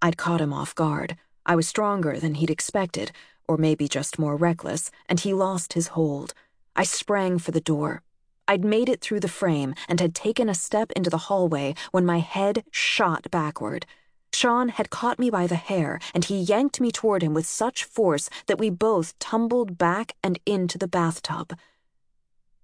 I'd 0.00 0.16
caught 0.16 0.40
him 0.40 0.52
off 0.52 0.76
guard. 0.76 1.16
I 1.44 1.56
was 1.56 1.66
stronger 1.66 2.20
than 2.20 2.34
he'd 2.34 2.50
expected, 2.50 3.10
or 3.48 3.56
maybe 3.56 3.88
just 3.88 4.18
more 4.18 4.36
reckless, 4.36 4.92
and 5.08 5.18
he 5.18 5.34
lost 5.34 5.72
his 5.72 5.88
hold. 5.88 6.34
I 6.76 6.84
sprang 6.84 7.40
for 7.40 7.50
the 7.50 7.60
door. 7.60 8.02
I'd 8.46 8.64
made 8.64 8.88
it 8.88 9.00
through 9.00 9.20
the 9.20 9.28
frame 9.28 9.74
and 9.88 10.00
had 10.00 10.14
taken 10.14 10.48
a 10.48 10.54
step 10.54 10.92
into 10.92 11.10
the 11.10 11.26
hallway 11.28 11.74
when 11.90 12.06
my 12.06 12.20
head 12.20 12.64
shot 12.70 13.28
backward. 13.30 13.86
Sean 14.32 14.68
had 14.68 14.90
caught 14.90 15.18
me 15.18 15.30
by 15.30 15.46
the 15.46 15.56
hair, 15.56 15.98
and 16.14 16.24
he 16.24 16.38
yanked 16.38 16.80
me 16.80 16.90
toward 16.90 17.22
him 17.22 17.34
with 17.34 17.46
such 17.46 17.84
force 17.84 18.30
that 18.46 18.58
we 18.58 18.70
both 18.70 19.18
tumbled 19.18 19.78
back 19.78 20.14
and 20.22 20.38
into 20.46 20.78
the 20.78 20.88
bathtub. 20.88 21.58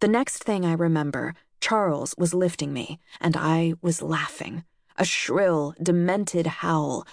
The 0.00 0.08
next 0.08 0.44
thing 0.44 0.64
I 0.64 0.74
remember, 0.74 1.34
Charles 1.60 2.14
was 2.18 2.34
lifting 2.34 2.72
me, 2.72 2.98
and 3.20 3.36
I 3.36 3.74
was 3.80 4.02
laughing. 4.02 4.64
A 4.96 5.04
shrill, 5.04 5.74
demented 5.82 6.46
howl. 6.46 7.06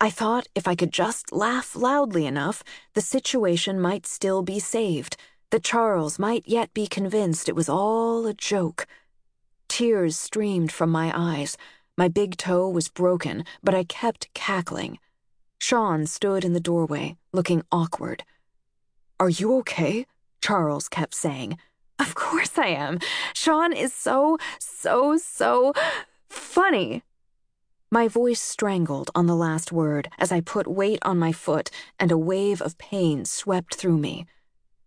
I 0.00 0.08
thought 0.08 0.46
if 0.54 0.66
I 0.66 0.74
could 0.74 0.92
just 0.92 1.32
laugh 1.32 1.76
loudly 1.76 2.24
enough, 2.24 2.62
the 2.94 3.02
situation 3.02 3.80
might 3.80 4.06
still 4.06 4.42
be 4.42 4.58
saved, 4.58 5.16
that 5.50 5.64
Charles 5.64 6.18
might 6.18 6.46
yet 6.46 6.72
be 6.72 6.86
convinced 6.86 7.48
it 7.48 7.56
was 7.56 7.68
all 7.68 8.24
a 8.26 8.32
joke. 8.32 8.86
Tears 9.68 10.16
streamed 10.16 10.72
from 10.72 10.90
my 10.90 11.12
eyes. 11.14 11.58
My 12.00 12.08
big 12.08 12.38
toe 12.38 12.66
was 12.66 12.88
broken, 12.88 13.44
but 13.62 13.74
I 13.74 13.84
kept 13.84 14.32
cackling. 14.32 14.98
Sean 15.58 16.06
stood 16.06 16.46
in 16.46 16.54
the 16.54 16.66
doorway, 16.70 17.18
looking 17.30 17.62
awkward. 17.70 18.24
Are 19.18 19.28
you 19.28 19.58
okay? 19.58 20.06
Charles 20.40 20.88
kept 20.88 21.14
saying. 21.14 21.58
Of 21.98 22.14
course 22.14 22.56
I 22.56 22.68
am. 22.68 23.00
Sean 23.34 23.74
is 23.74 23.92
so, 23.92 24.38
so, 24.58 25.18
so 25.18 25.74
funny. 26.30 27.02
My 27.90 28.08
voice 28.08 28.40
strangled 28.40 29.10
on 29.14 29.26
the 29.26 29.36
last 29.36 29.70
word 29.70 30.08
as 30.16 30.32
I 30.32 30.40
put 30.40 30.66
weight 30.66 31.00
on 31.02 31.18
my 31.18 31.32
foot 31.32 31.68
and 31.98 32.10
a 32.10 32.16
wave 32.16 32.62
of 32.62 32.78
pain 32.78 33.26
swept 33.26 33.74
through 33.74 33.98
me. 33.98 34.24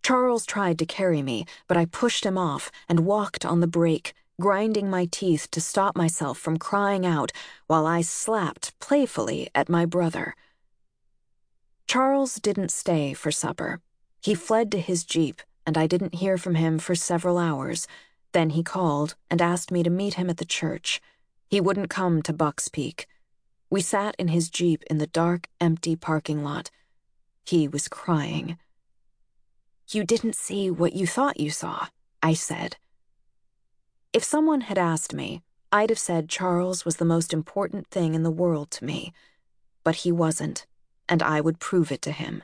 Charles 0.01 0.47
tried 0.47 0.79
to 0.79 0.87
carry 0.87 1.21
me, 1.21 1.45
but 1.67 1.77
I 1.77 1.85
pushed 1.85 2.25
him 2.25 2.39
off 2.39 2.71
and 2.89 3.05
walked 3.05 3.45
on 3.45 3.59
the 3.59 3.67
break, 3.67 4.15
grinding 4.39 4.89
my 4.89 5.05
teeth 5.05 5.49
to 5.51 5.61
stop 5.61 5.95
myself 5.95 6.37
from 6.37 6.57
crying 6.57 7.05
out 7.05 7.31
while 7.67 7.85
I 7.85 8.01
slapped 8.01 8.77
playfully 8.79 9.49
at 9.53 9.69
my 9.69 9.85
brother. 9.85 10.35
Charles 11.87 12.35
didn't 12.35 12.71
stay 12.71 13.13
for 13.13 13.31
supper. 13.31 13.79
He 14.21 14.35
fled 14.35 14.71
to 14.71 14.79
his 14.79 15.03
Jeep, 15.03 15.41
and 15.65 15.77
I 15.77 15.85
didn't 15.85 16.15
hear 16.15 16.37
from 16.37 16.55
him 16.55 16.79
for 16.79 16.95
several 16.95 17.37
hours. 17.37 17.87
Then 18.31 18.51
he 18.51 18.63
called 18.63 19.15
and 19.29 19.41
asked 19.41 19.71
me 19.71 19.83
to 19.83 19.89
meet 19.89 20.15
him 20.15 20.29
at 20.29 20.37
the 20.37 20.45
church. 20.45 21.01
He 21.49 21.61
wouldn't 21.61 21.89
come 21.89 22.21
to 22.23 22.33
Buck's 22.33 22.67
Peak. 22.67 23.05
We 23.69 23.81
sat 23.81 24.15
in 24.17 24.29
his 24.29 24.49
Jeep 24.49 24.83
in 24.89 24.97
the 24.97 25.07
dark, 25.07 25.47
empty 25.61 25.95
parking 25.95 26.43
lot. 26.43 26.71
He 27.45 27.67
was 27.67 27.87
crying. 27.87 28.57
You 29.89 30.03
didn't 30.03 30.35
see 30.35 30.71
what 30.71 30.93
you 30.93 31.05
thought 31.05 31.39
you 31.39 31.51
saw, 31.51 31.87
I 32.21 32.33
said. 32.33 32.77
If 34.13 34.23
someone 34.23 34.61
had 34.61 34.77
asked 34.77 35.11
me, 35.11 35.41
I'd 35.71 35.89
have 35.89 35.97
said 35.97 36.29
Charles 36.29 36.85
was 36.85 36.97
the 36.97 37.05
most 37.05 37.33
important 37.33 37.87
thing 37.87 38.13
in 38.13 38.21
the 38.21 38.29
world 38.29 38.69
to 38.71 38.85
me. 38.85 39.11
But 39.83 39.95
he 39.95 40.11
wasn't, 40.11 40.67
and 41.09 41.23
I 41.23 41.41
would 41.41 41.59
prove 41.59 41.91
it 41.91 42.03
to 42.03 42.11
him. 42.11 42.43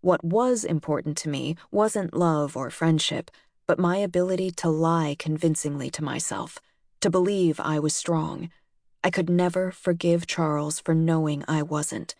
What 0.00 0.22
was 0.22 0.64
important 0.64 1.16
to 1.18 1.28
me 1.28 1.56
wasn't 1.72 2.14
love 2.14 2.56
or 2.56 2.70
friendship, 2.70 3.32
but 3.66 3.80
my 3.80 3.96
ability 3.96 4.52
to 4.52 4.68
lie 4.68 5.16
convincingly 5.18 5.90
to 5.90 6.04
myself, 6.04 6.60
to 7.00 7.10
believe 7.10 7.58
I 7.58 7.80
was 7.80 7.96
strong. 7.96 8.48
I 9.02 9.10
could 9.10 9.28
never 9.28 9.72
forgive 9.72 10.28
Charles 10.28 10.78
for 10.78 10.94
knowing 10.94 11.44
I 11.48 11.62
wasn't. 11.62 12.14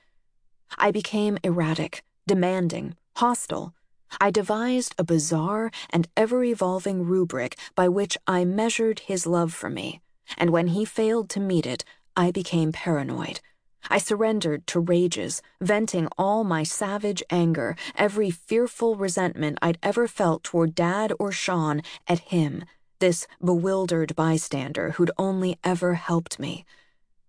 I 0.77 0.91
became 0.91 1.39
erratic, 1.45 2.03
demanding, 2.27 2.97
hostile. 3.15 3.75
I 4.21 4.31
devised 4.31 4.95
a 4.99 5.05
bizarre 5.05 5.71
and 5.91 6.09
ever 6.17 6.45
evolving 6.45 7.05
rubric 7.05 7.57
by 7.75 7.89
which 7.89 8.17
I 8.27 8.45
measured 8.45 9.01
his 9.01 9.27
love 9.27 9.53
for 9.53 9.71
me, 9.71 10.01
and 10.37 10.51
when 10.51 10.69
he 10.69 10.85
failed 10.85 11.29
to 11.31 11.41
meet 11.41 11.67
it, 11.67 11.85
I 12.17 12.31
became 12.31 12.73
paranoid. 12.73 13.41
I 13.91 13.99
surrendered 13.99 14.67
to 14.69 14.81
rages, 14.81 15.43
venting 15.61 16.09
all 16.17 16.45
my 16.45 16.63
savage 16.63 17.23
anger, 17.31 17.75
every 17.97 18.31
fearful 18.31 18.95
resentment 18.95 19.59
I'd 19.61 19.79
ever 19.83 20.07
felt 20.07 20.45
toward 20.45 20.75
Dad 20.75 21.13
or 21.19 21.33
Sean 21.33 21.83
at 22.07 22.21
him, 22.21 22.65
this 23.01 23.27
bewildered 23.45 24.15
bystander 24.15 24.93
who'd 24.93 25.11
only 25.19 25.59
ever 25.65 25.95
helped 25.95 26.39
me. 26.39 26.65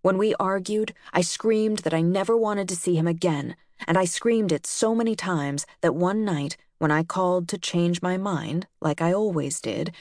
When 0.04 0.18
we 0.18 0.36
argued, 0.36 0.94
I 1.12 1.22
screamed 1.22 1.80
that 1.80 1.94
I 1.94 2.02
never 2.02 2.38
wanted 2.38 2.70
to 2.70 2.76
see 2.76 2.96
him 2.96 3.08
again, 3.08 3.56
and 3.88 3.98
I 3.98 4.06
screamed 4.06 4.52
it 4.52 4.68
so 4.68 4.94
many 4.94 5.16
times 5.16 5.66
that 5.82 5.96
one 5.96 6.24
night, 6.24 6.58
when 6.84 6.92
I 6.92 7.02
called 7.02 7.48
to 7.48 7.58
change 7.58 8.02
my 8.02 8.18
mind, 8.18 8.68
like 8.82 9.02
I 9.02 9.14
always 9.14 9.62
did, 9.62 9.96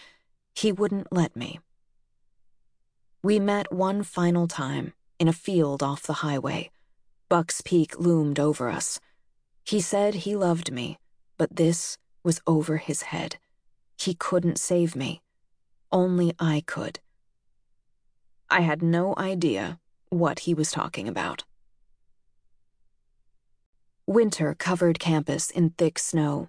he 0.53 0.73
wouldn't 0.73 1.13
let 1.13 1.37
me. 1.37 1.61
We 3.23 3.39
met 3.39 3.73
one 3.73 4.03
final 4.03 4.49
time 4.49 4.93
in 5.21 5.29
a 5.29 5.33
field 5.33 5.81
off 5.81 6.03
the 6.03 6.25
highway. 6.25 6.73
Buck's 7.29 7.61
Peak 7.61 8.01
loomed 8.01 8.41
over 8.41 8.69
us. 8.69 8.99
He 9.65 9.81
said 9.81 10.15
he 10.15 10.35
loved 10.35 10.73
me, 10.73 10.99
but 11.39 11.55
this 11.55 11.99
was 12.25 12.41
over 12.49 12.79
his 12.79 13.03
head. 13.03 13.37
He 13.97 14.15
couldn't 14.15 14.59
save 14.59 14.97
me. 14.97 15.23
Only 15.93 16.33
I 16.41 16.65
could. 16.67 16.99
I 18.51 18.63
had 18.63 18.83
no 18.83 19.15
idea 19.17 19.79
what 20.09 20.41
he 20.41 20.53
was 20.53 20.73
talking 20.73 21.07
about. 21.07 21.45
Winter 24.05 24.57
covered 24.59 24.99
campus 24.99 25.49
in 25.49 25.71
thick 25.71 25.97
snow. 25.97 26.49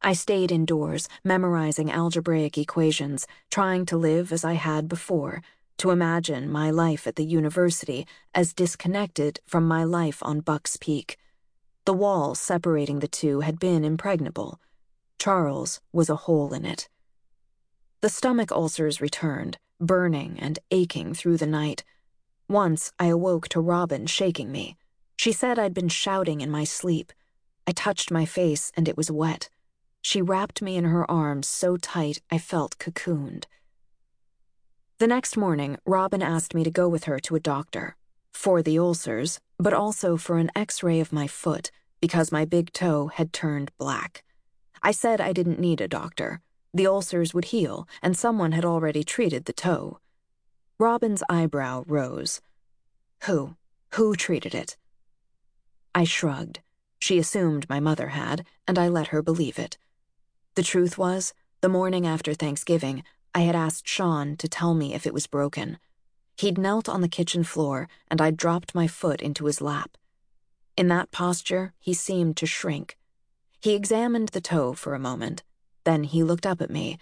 I 0.00 0.12
stayed 0.12 0.52
indoors, 0.52 1.08
memorizing 1.24 1.90
algebraic 1.90 2.56
equations, 2.56 3.26
trying 3.50 3.84
to 3.86 3.96
live 3.96 4.32
as 4.32 4.44
I 4.44 4.52
had 4.52 4.88
before, 4.88 5.42
to 5.78 5.90
imagine 5.90 6.50
my 6.50 6.70
life 6.70 7.06
at 7.06 7.16
the 7.16 7.24
university 7.24 8.06
as 8.34 8.52
disconnected 8.52 9.40
from 9.46 9.66
my 9.66 9.84
life 9.84 10.22
on 10.22 10.40
Buck's 10.40 10.76
Peak. 10.76 11.18
The 11.84 11.92
wall 11.94 12.34
separating 12.34 12.98
the 12.98 13.08
two 13.08 13.40
had 13.40 13.58
been 13.58 13.84
impregnable. 13.84 14.60
Charles 15.18 15.80
was 15.92 16.08
a 16.08 16.16
hole 16.16 16.52
in 16.52 16.64
it. 16.64 16.88
The 18.00 18.08
stomach 18.08 18.52
ulcers 18.52 19.00
returned, 19.00 19.58
burning 19.80 20.38
and 20.38 20.58
aching 20.70 21.14
through 21.14 21.38
the 21.38 21.46
night. 21.46 21.82
Once 22.48 22.92
I 22.98 23.06
awoke 23.06 23.48
to 23.48 23.60
Robin 23.60 24.06
shaking 24.06 24.52
me. 24.52 24.76
She 25.16 25.32
said 25.32 25.58
I'd 25.58 25.74
been 25.74 25.88
shouting 25.88 26.40
in 26.40 26.50
my 26.50 26.64
sleep. 26.64 27.12
I 27.66 27.72
touched 27.72 28.10
my 28.10 28.24
face 28.24 28.70
and 28.76 28.88
it 28.88 28.96
was 28.96 29.10
wet. 29.10 29.48
She 30.02 30.22
wrapped 30.22 30.62
me 30.62 30.76
in 30.76 30.84
her 30.84 31.08
arms 31.10 31.48
so 31.48 31.76
tight 31.76 32.22
I 32.30 32.38
felt 32.38 32.78
cocooned. 32.78 33.46
The 34.98 35.06
next 35.06 35.36
morning, 35.36 35.76
Robin 35.86 36.22
asked 36.22 36.54
me 36.54 36.64
to 36.64 36.70
go 36.70 36.88
with 36.88 37.04
her 37.04 37.18
to 37.20 37.36
a 37.36 37.40
doctor. 37.40 37.96
For 38.32 38.62
the 38.62 38.78
ulcers, 38.78 39.38
but 39.58 39.72
also 39.72 40.16
for 40.16 40.38
an 40.38 40.50
x 40.56 40.82
ray 40.82 41.00
of 41.00 41.12
my 41.12 41.26
foot, 41.26 41.70
because 42.00 42.32
my 42.32 42.44
big 42.44 42.72
toe 42.72 43.08
had 43.08 43.32
turned 43.32 43.70
black. 43.78 44.24
I 44.82 44.92
said 44.92 45.20
I 45.20 45.32
didn't 45.32 45.60
need 45.60 45.80
a 45.80 45.88
doctor. 45.88 46.40
The 46.72 46.86
ulcers 46.86 47.34
would 47.34 47.46
heal, 47.46 47.88
and 48.02 48.16
someone 48.16 48.52
had 48.52 48.64
already 48.64 49.02
treated 49.02 49.44
the 49.44 49.52
toe. 49.52 50.00
Robin's 50.78 51.22
eyebrow 51.28 51.84
rose. 51.86 52.40
Who? 53.24 53.56
Who 53.94 54.14
treated 54.14 54.54
it? 54.54 54.76
I 55.94 56.04
shrugged. 56.04 56.60
She 57.00 57.18
assumed 57.18 57.68
my 57.68 57.80
mother 57.80 58.08
had, 58.08 58.46
and 58.66 58.78
I 58.78 58.88
let 58.88 59.08
her 59.08 59.22
believe 59.22 59.58
it. 59.58 59.78
The 60.58 60.64
truth 60.64 60.98
was, 60.98 61.34
the 61.60 61.68
morning 61.68 62.04
after 62.04 62.34
Thanksgiving, 62.34 63.04
I 63.32 63.42
had 63.42 63.54
asked 63.54 63.86
Sean 63.86 64.36
to 64.38 64.48
tell 64.48 64.74
me 64.74 64.92
if 64.92 65.06
it 65.06 65.14
was 65.14 65.28
broken. 65.28 65.78
He'd 66.36 66.58
knelt 66.58 66.88
on 66.88 67.00
the 67.00 67.08
kitchen 67.08 67.44
floor, 67.44 67.88
and 68.10 68.20
I'd 68.20 68.36
dropped 68.36 68.74
my 68.74 68.88
foot 68.88 69.22
into 69.22 69.44
his 69.44 69.60
lap. 69.60 69.96
In 70.76 70.88
that 70.88 71.12
posture, 71.12 71.74
he 71.78 71.94
seemed 71.94 72.36
to 72.38 72.46
shrink. 72.46 72.98
He 73.60 73.76
examined 73.76 74.30
the 74.30 74.40
toe 74.40 74.72
for 74.72 74.96
a 74.96 74.98
moment, 74.98 75.44
then 75.84 76.02
he 76.02 76.24
looked 76.24 76.44
up 76.44 76.60
at 76.60 76.70
me, 76.70 76.98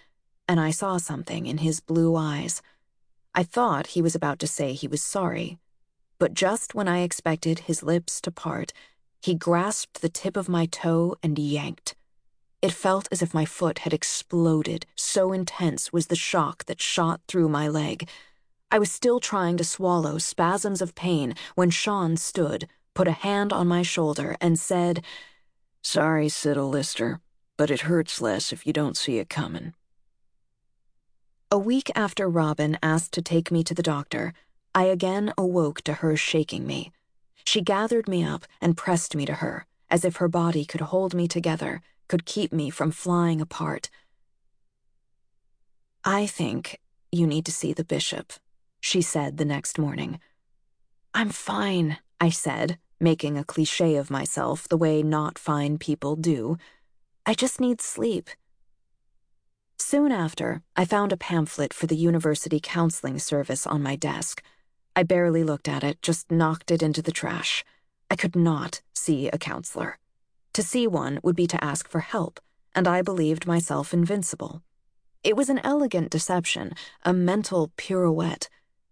and 0.47 0.61
I 0.61 0.71
saw 0.71 0.99
something 0.99 1.47
in 1.47 1.57
his 1.57 1.81
blue 1.81 2.15
eyes. 2.15 2.61
I 3.35 3.43
thought 3.43 3.87
he 3.87 4.03
was 4.03 4.15
about 4.15 4.39
to 4.41 4.47
say 4.47 4.75
he 4.75 4.87
was 4.87 5.03
sorry, 5.03 5.59
but 6.19 6.35
just 6.35 6.75
when 6.75 6.89
I 6.89 6.99
expected 6.99 7.61
his 7.61 7.83
lips 7.83 8.21
to 8.21 8.31
part, 8.31 8.75
he 9.23 9.35
grasped 9.35 10.03
the 10.03 10.11
tip 10.11 10.37
of 10.37 10.47
my 10.47 10.67
toe 10.67 11.17
and 11.23 11.39
yanked. 11.39 11.95
It 12.67 12.73
felt 12.73 13.07
as 13.13 13.23
if 13.23 13.33
my 13.33 13.45
foot 13.45 13.79
had 13.87 13.93
exploded, 13.93 14.87
so 14.97 15.33
intense 15.33 15.93
was 15.93 16.09
the 16.09 16.17
shock 16.17 16.65
that 16.65 16.83
shot 16.83 17.21
through 17.29 17.49
my 17.49 17.69
leg. 17.69 18.09
I 18.73 18.81
was 18.81 18.91
still 18.91 19.21
trying 19.21 19.57
to 19.59 19.63
swallow 19.63 20.19
spasms 20.19 20.83
of 20.83 20.97
pain 20.97 21.37
when 21.55 21.71
Sean 21.71 22.17
stood, 22.17 22.67
put 22.93 23.07
a 23.07 23.13
hand 23.13 23.53
on 23.53 23.69
my 23.69 23.83
shoulder, 23.83 24.37
and 24.41 24.59
said, 24.59 25.05
Sorry, 25.81 26.27
Siddle 26.27 26.69
Lister, 26.69 27.21
but 27.57 27.71
it 27.71 27.83
hurts 27.83 28.21
less 28.21 28.53
if 28.53 28.67
you 28.67 28.73
don't 28.73 28.97
see 28.97 29.19
it 29.19 29.29
coming. 29.29 29.73
A 31.53 31.59
week 31.59 31.89
after 31.95 32.29
Robin 32.29 32.79
asked 32.83 33.13
to 33.13 33.23
take 33.23 33.53
me 33.53 33.63
to 33.63 33.75
the 33.75 33.91
doctor, 33.95 34.33
I 34.75 34.87
again 34.87 35.33
awoke 35.39 35.83
to 35.83 35.93
her 35.93 36.17
shaking 36.17 36.67
me. 36.67 36.91
She 37.45 37.61
gathered 37.61 38.09
me 38.09 38.25
up 38.25 38.45
and 38.61 38.77
pressed 38.77 39.15
me 39.15 39.25
to 39.25 39.35
her, 39.35 39.67
as 39.89 40.05
if 40.05 40.17
her 40.17 40.27
body 40.27 40.65
could 40.65 40.81
hold 40.81 41.15
me 41.15 41.29
together, 41.29 41.81
could 42.09 42.25
keep 42.25 42.53
me 42.53 42.71
from 42.71 42.91
flying 42.91 43.41
apart. 43.41 43.91
I 46.05 46.27
think 46.27 46.79
you 47.11 47.27
need 47.27 47.45
to 47.47 47.53
see 47.53 47.73
the 47.73 47.85
bishop, 47.85 48.33
she 48.81 49.03
said 49.03 49.37
the 49.37 49.45
next 49.45 49.79
morning. 49.79 50.21
I'm 51.15 51.31
fine, 51.31 51.99
I 52.21 52.31
said, 52.31 52.79
making 53.01 53.37
a 53.37 53.45
cliche 53.45 53.97
of 53.97 54.11
myself 54.11 54.69
the 54.69 54.77
way 54.77 55.03
not 55.03 55.39
fine 55.39 55.79
people 55.79 56.17
do. 56.17 56.59
I 57.25 57.35
just 57.35 57.61
need 57.61 57.81
sleep. 57.81 58.31
Soon 59.79 60.13
after, 60.13 60.63
I 60.77 60.85
found 60.85 61.13
a 61.13 61.17
pamphlet 61.17 61.75
for 61.75 61.87
the 61.87 61.97
university 61.97 62.61
counseling 62.63 63.19
service 63.19 63.67
on 63.67 63.83
my 63.83 63.97
desk. 63.97 64.43
I 64.95 65.03
barely 65.03 65.45
looked 65.45 65.69
at 65.69 65.85
it, 65.85 66.01
just 66.01 66.31
knocked 66.31 66.71
it 66.71 66.83
into 66.83 67.03
the 67.03 67.13
trash. 67.13 67.65
I 68.11 68.17
could 68.17 68.35
not 68.35 68.81
see 68.95 69.29
a 69.29 69.39
counselor. 69.39 69.99
To 70.57 70.63
see 70.63 70.87
one 70.87 71.21
would 71.23 71.37
be 71.37 71.47
to 71.49 71.63
ask 71.63 71.87
for 71.87 72.01
help, 72.01 72.41
and 72.75 72.89
I 72.89 73.03
believed 73.03 73.47
myself 73.47 73.93
invincible. 73.93 74.63
It 75.23 75.37
was 75.37 75.51
an 75.51 75.61
elegant 75.63 76.09
deception, 76.09 76.73
a 77.03 77.13
mental 77.13 77.73
pirouette. 77.77 78.49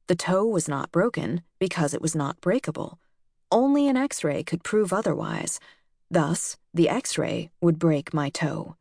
The 0.06 0.14
toe 0.14 0.44
was 0.44 0.68
not 0.68 0.92
broken 0.92 1.40
because 1.58 1.94
it 1.94 2.02
was 2.02 2.14
not 2.14 2.38
breakable. 2.42 2.98
Only 3.50 3.88
an 3.88 3.96
x 3.96 4.22
ray 4.22 4.42
could 4.42 4.62
prove 4.62 4.92
otherwise. 4.92 5.58
Thus, 6.10 6.58
the 6.74 6.90
x 6.90 7.16
ray 7.16 7.50
would 7.62 7.78
break 7.78 8.12
my 8.12 8.28
toe. 8.28 8.76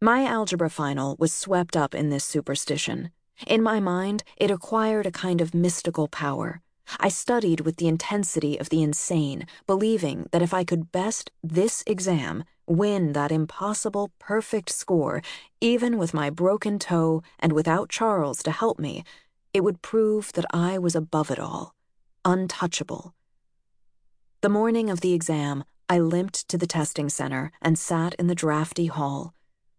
My 0.00 0.24
algebra 0.24 0.70
final 0.70 1.14
was 1.18 1.30
swept 1.30 1.76
up 1.76 1.94
in 1.94 2.08
this 2.08 2.24
superstition. 2.24 3.10
In 3.46 3.62
my 3.62 3.80
mind, 3.80 4.24
it 4.38 4.50
acquired 4.50 5.04
a 5.04 5.12
kind 5.12 5.42
of 5.42 5.52
mystical 5.52 6.08
power. 6.08 6.62
I 6.98 7.08
studied 7.08 7.60
with 7.60 7.76
the 7.76 7.88
intensity 7.88 8.58
of 8.58 8.70
the 8.70 8.82
insane, 8.82 9.46
believing 9.66 10.28
that 10.32 10.42
if 10.42 10.52
I 10.52 10.64
could 10.64 10.90
best 10.90 11.30
this 11.42 11.84
exam, 11.86 12.44
win 12.66 13.12
that 13.12 13.30
impossible 13.32 14.12
perfect 14.18 14.70
score, 14.70 15.22
even 15.60 15.98
with 15.98 16.14
my 16.14 16.30
broken 16.30 16.78
toe 16.78 17.22
and 17.38 17.52
without 17.52 17.88
Charles 17.88 18.42
to 18.42 18.50
help 18.50 18.78
me, 18.78 19.04
it 19.52 19.62
would 19.62 19.82
prove 19.82 20.32
that 20.32 20.46
I 20.52 20.78
was 20.78 20.94
above 20.94 21.30
it 21.30 21.38
all, 21.38 21.74
untouchable. 22.24 23.14
The 24.40 24.48
morning 24.48 24.88
of 24.88 25.00
the 25.00 25.12
exam, 25.12 25.64
I 25.88 25.98
limped 25.98 26.48
to 26.48 26.56
the 26.56 26.66
testing 26.66 27.08
center 27.08 27.50
and 27.60 27.78
sat 27.78 28.14
in 28.14 28.26
the 28.26 28.34
drafty 28.34 28.86
hall. 28.86 29.34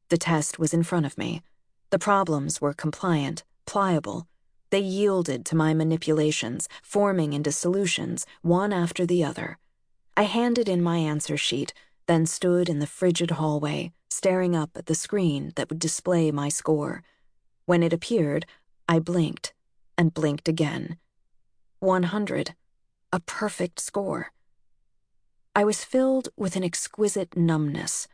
The 0.10 0.18
test 0.18 0.60
was 0.60 0.74
in 0.74 0.84
front 0.84 1.06
of 1.06 1.18
me. 1.18 1.42
The 1.90 2.00
problems 2.00 2.60
were 2.60 2.74
compliant, 2.74 3.44
pliable. 3.66 4.28
They 4.72 4.80
yielded 4.80 5.46
to 5.48 5.56
my 5.56 5.74
manipulations, 5.74 6.68
forming 6.82 7.34
into 7.34 7.52
solutions, 7.52 8.26
one 8.42 8.72
after 8.72 9.06
the 9.06 9.24
other. 9.24 9.58
I 10.16 10.24
handed 10.24 10.70
in 10.70 10.82
my 10.82 10.98
answer 10.98 11.36
sheet, 11.38 11.74
then 12.08 12.26
stood 12.26 12.70
in 12.70 12.80
the 12.80 12.88
frigid 12.88 13.32
hallway, 13.32 13.92
staring 14.10 14.56
up 14.56 14.72
at 14.76 14.86
the 14.86 14.96
screen 14.96 15.52
that 15.58 15.70
would 15.70 15.80
display 15.80 16.32
my 16.32 16.48
score. 16.48 17.04
When 17.66 17.84
it 17.84 17.92
appeared, 17.92 18.46
I 18.88 19.00
blinked 19.00 19.54
and 19.98 20.14
blinked 20.14 20.48
again. 20.48 20.98
100. 21.80 22.56
A 23.12 23.20
perfect 23.20 23.80
score. 23.80 24.32
I 25.54 25.66
was 25.66 25.84
filled 25.84 26.30
with 26.38 26.56
an 26.56 26.64
exquisite 26.64 27.36
numbness. 27.36 28.08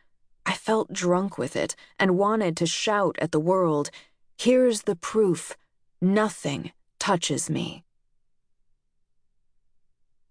I 0.44 0.54
felt 0.54 0.92
drunk 0.92 1.38
with 1.38 1.54
it 1.54 1.76
and 2.00 2.18
wanted 2.18 2.56
to 2.56 2.66
shout 2.66 3.16
at 3.20 3.30
the 3.30 3.38
world, 3.38 3.90
Here's 4.36 4.82
the 4.82 4.96
proof. 4.96 5.56
Nothing 6.00 6.70
touches 7.00 7.50
me. 7.50 7.84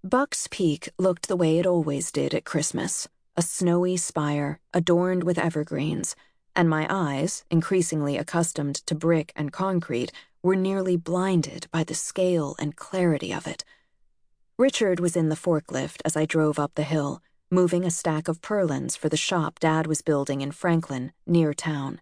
Buck's 0.01 0.47
Peak 0.49 0.87
looked 0.97 1.27
the 1.27 1.35
way 1.35 1.59
it 1.59 1.65
always 1.65 2.09
did 2.09 2.33
at 2.33 2.45
Christmas 2.45 3.09
a 3.35 3.41
snowy 3.41 3.97
spire 3.97 4.59
adorned 4.73 5.23
with 5.23 5.37
evergreens, 5.37 6.15
and 6.55 6.69
my 6.69 6.87
eyes, 6.89 7.43
increasingly 7.51 8.17
accustomed 8.17 8.75
to 8.87 8.95
brick 8.95 9.33
and 9.35 9.51
concrete, 9.51 10.11
were 10.41 10.55
nearly 10.55 10.95
blinded 10.95 11.67
by 11.69 11.83
the 11.83 11.93
scale 11.93 12.55
and 12.57 12.77
clarity 12.77 13.33
of 13.33 13.45
it. 13.45 13.65
Richard 14.57 15.01
was 15.01 15.15
in 15.17 15.27
the 15.27 15.35
forklift 15.35 16.01
as 16.03 16.15
I 16.15 16.25
drove 16.25 16.57
up 16.57 16.75
the 16.75 16.83
hill, 16.83 17.21
moving 17.51 17.83
a 17.85 17.91
stack 17.91 18.27
of 18.29 18.41
purlins 18.41 18.97
for 18.97 19.09
the 19.09 19.17
shop 19.17 19.59
Dad 19.59 19.85
was 19.85 20.01
building 20.01 20.39
in 20.39 20.51
Franklin, 20.51 21.11
near 21.27 21.53
town. 21.53 21.99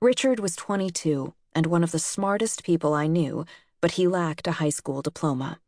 Richard 0.00 0.40
was 0.40 0.56
22 0.56 1.34
and 1.54 1.66
one 1.66 1.84
of 1.84 1.92
the 1.92 1.98
smartest 1.98 2.64
people 2.64 2.94
I 2.94 3.06
knew, 3.06 3.44
but 3.80 3.92
he 3.92 4.08
lacked 4.08 4.46
a 4.46 4.52
high 4.52 4.70
school 4.70 5.02
diploma. 5.02 5.58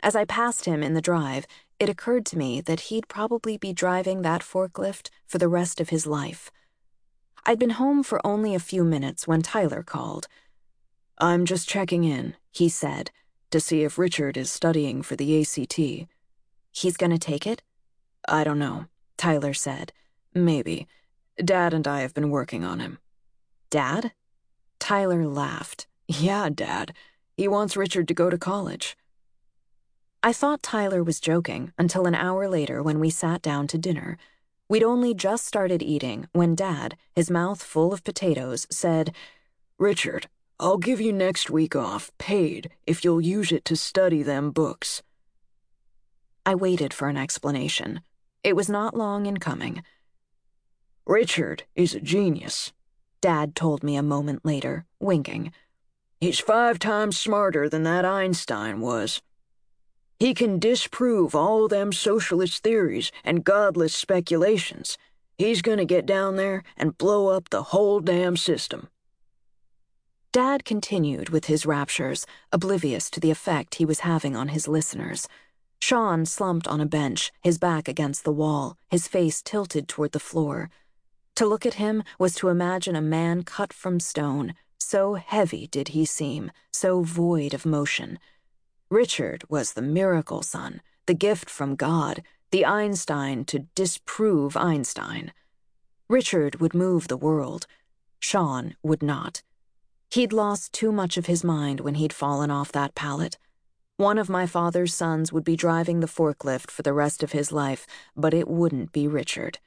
As 0.00 0.14
I 0.14 0.24
passed 0.24 0.64
him 0.64 0.82
in 0.82 0.94
the 0.94 1.00
drive, 1.00 1.46
it 1.78 1.88
occurred 1.88 2.24
to 2.26 2.38
me 2.38 2.60
that 2.60 2.80
he'd 2.88 3.08
probably 3.08 3.56
be 3.56 3.72
driving 3.72 4.22
that 4.22 4.42
forklift 4.42 5.10
for 5.26 5.38
the 5.38 5.48
rest 5.48 5.80
of 5.80 5.88
his 5.88 6.06
life. 6.06 6.50
I'd 7.44 7.58
been 7.58 7.70
home 7.70 8.02
for 8.02 8.24
only 8.26 8.54
a 8.54 8.60
few 8.60 8.84
minutes 8.84 9.26
when 9.26 9.42
Tyler 9.42 9.82
called. 9.82 10.28
I'm 11.18 11.44
just 11.44 11.68
checking 11.68 12.04
in, 12.04 12.34
he 12.52 12.68
said, 12.68 13.10
to 13.50 13.60
see 13.60 13.82
if 13.82 13.98
Richard 13.98 14.36
is 14.36 14.52
studying 14.52 15.02
for 15.02 15.16
the 15.16 15.40
ACT. 15.40 16.08
He's 16.72 16.96
gonna 16.96 17.18
take 17.18 17.46
it? 17.46 17.62
I 18.28 18.44
don't 18.44 18.58
know, 18.58 18.86
Tyler 19.16 19.54
said. 19.54 19.92
Maybe. 20.34 20.86
Dad 21.42 21.72
and 21.72 21.88
I 21.88 22.00
have 22.00 22.14
been 22.14 22.30
working 22.30 22.64
on 22.64 22.80
him. 22.80 22.98
Dad? 23.70 24.12
Tyler 24.78 25.26
laughed. 25.26 25.86
Yeah, 26.06 26.48
Dad. 26.48 26.94
He 27.36 27.48
wants 27.48 27.76
Richard 27.76 28.08
to 28.08 28.14
go 28.14 28.30
to 28.30 28.38
college. 28.38 28.96
I 30.22 30.32
thought 30.32 30.62
Tyler 30.62 31.04
was 31.04 31.20
joking 31.20 31.72
until 31.78 32.06
an 32.06 32.14
hour 32.14 32.48
later 32.48 32.82
when 32.82 32.98
we 32.98 33.10
sat 33.10 33.40
down 33.40 33.68
to 33.68 33.78
dinner. 33.78 34.18
We'd 34.68 34.82
only 34.82 35.14
just 35.14 35.46
started 35.46 35.82
eating 35.82 36.28
when 36.32 36.54
Dad, 36.54 36.96
his 37.14 37.30
mouth 37.30 37.62
full 37.62 37.92
of 37.92 38.04
potatoes, 38.04 38.66
said, 38.70 39.14
Richard, 39.78 40.28
I'll 40.58 40.78
give 40.78 41.00
you 41.00 41.12
next 41.12 41.50
week 41.50 41.76
off, 41.76 42.10
paid, 42.18 42.70
if 42.86 43.04
you'll 43.04 43.20
use 43.20 43.52
it 43.52 43.64
to 43.66 43.76
study 43.76 44.24
them 44.24 44.50
books. 44.50 45.02
I 46.44 46.56
waited 46.56 46.92
for 46.92 47.08
an 47.08 47.16
explanation. 47.16 48.00
It 48.42 48.56
was 48.56 48.68
not 48.68 48.96
long 48.96 49.26
in 49.26 49.36
coming. 49.36 49.82
Richard 51.06 51.62
is 51.76 51.94
a 51.94 52.00
genius, 52.00 52.72
Dad 53.20 53.54
told 53.54 53.82
me 53.82 53.96
a 53.96 54.02
moment 54.02 54.44
later, 54.44 54.84
winking. 55.00 55.52
He's 56.20 56.38
five 56.38 56.78
times 56.78 57.18
smarter 57.18 57.68
than 57.68 57.82
that 57.82 58.04
Einstein 58.04 58.80
was. 58.80 59.20
He 60.18 60.34
can 60.34 60.58
disprove 60.58 61.34
all 61.34 61.68
them 61.68 61.92
socialist 61.92 62.62
theories 62.62 63.12
and 63.24 63.44
godless 63.44 63.94
speculations. 63.94 64.98
He's 65.36 65.62
gonna 65.62 65.84
get 65.84 66.06
down 66.06 66.36
there 66.36 66.64
and 66.76 66.98
blow 66.98 67.28
up 67.28 67.50
the 67.50 67.64
whole 67.64 68.00
damn 68.00 68.36
system. 68.36 68.88
Dad 70.32 70.64
continued 70.64 71.30
with 71.30 71.46
his 71.46 71.64
raptures, 71.64 72.26
oblivious 72.52 73.10
to 73.10 73.20
the 73.20 73.30
effect 73.30 73.76
he 73.76 73.84
was 73.84 74.00
having 74.00 74.36
on 74.36 74.48
his 74.48 74.68
listeners. 74.68 75.26
Sean 75.80 76.26
slumped 76.26 76.66
on 76.68 76.80
a 76.80 76.86
bench, 76.86 77.32
his 77.42 77.58
back 77.58 77.88
against 77.88 78.24
the 78.24 78.32
wall, 78.32 78.76
his 78.90 79.08
face 79.08 79.40
tilted 79.40 79.88
toward 79.88 80.12
the 80.12 80.20
floor. 80.20 80.70
To 81.38 81.46
look 81.46 81.64
at 81.64 81.74
him 81.74 82.02
was 82.18 82.34
to 82.34 82.48
imagine 82.48 82.96
a 82.96 83.00
man 83.00 83.44
cut 83.44 83.72
from 83.72 84.00
stone, 84.00 84.56
so 84.76 85.14
heavy 85.14 85.68
did 85.68 85.90
he 85.90 86.04
seem, 86.04 86.50
so 86.72 87.02
void 87.04 87.54
of 87.54 87.64
motion. 87.64 88.18
Richard 88.90 89.44
was 89.48 89.74
the 89.74 89.80
miracle 89.80 90.42
son, 90.42 90.82
the 91.06 91.14
gift 91.14 91.48
from 91.48 91.76
God, 91.76 92.24
the 92.50 92.66
Einstein 92.66 93.44
to 93.44 93.60
disprove 93.76 94.56
Einstein. 94.56 95.32
Richard 96.08 96.60
would 96.60 96.74
move 96.74 97.06
the 97.06 97.16
world. 97.16 97.68
Sean 98.18 98.74
would 98.82 99.00
not. 99.00 99.42
He'd 100.10 100.32
lost 100.32 100.72
too 100.72 100.90
much 100.90 101.16
of 101.16 101.26
his 101.26 101.44
mind 101.44 101.78
when 101.78 101.94
he'd 101.94 102.12
fallen 102.12 102.50
off 102.50 102.72
that 102.72 102.96
pallet. 102.96 103.38
One 103.96 104.18
of 104.18 104.28
my 104.28 104.46
father's 104.46 104.92
sons 104.92 105.32
would 105.32 105.44
be 105.44 105.54
driving 105.54 106.00
the 106.00 106.08
forklift 106.08 106.68
for 106.68 106.82
the 106.82 106.92
rest 106.92 107.22
of 107.22 107.30
his 107.30 107.52
life, 107.52 107.86
but 108.16 108.34
it 108.34 108.48
wouldn't 108.48 108.90
be 108.90 109.06
Richard. 109.06 109.60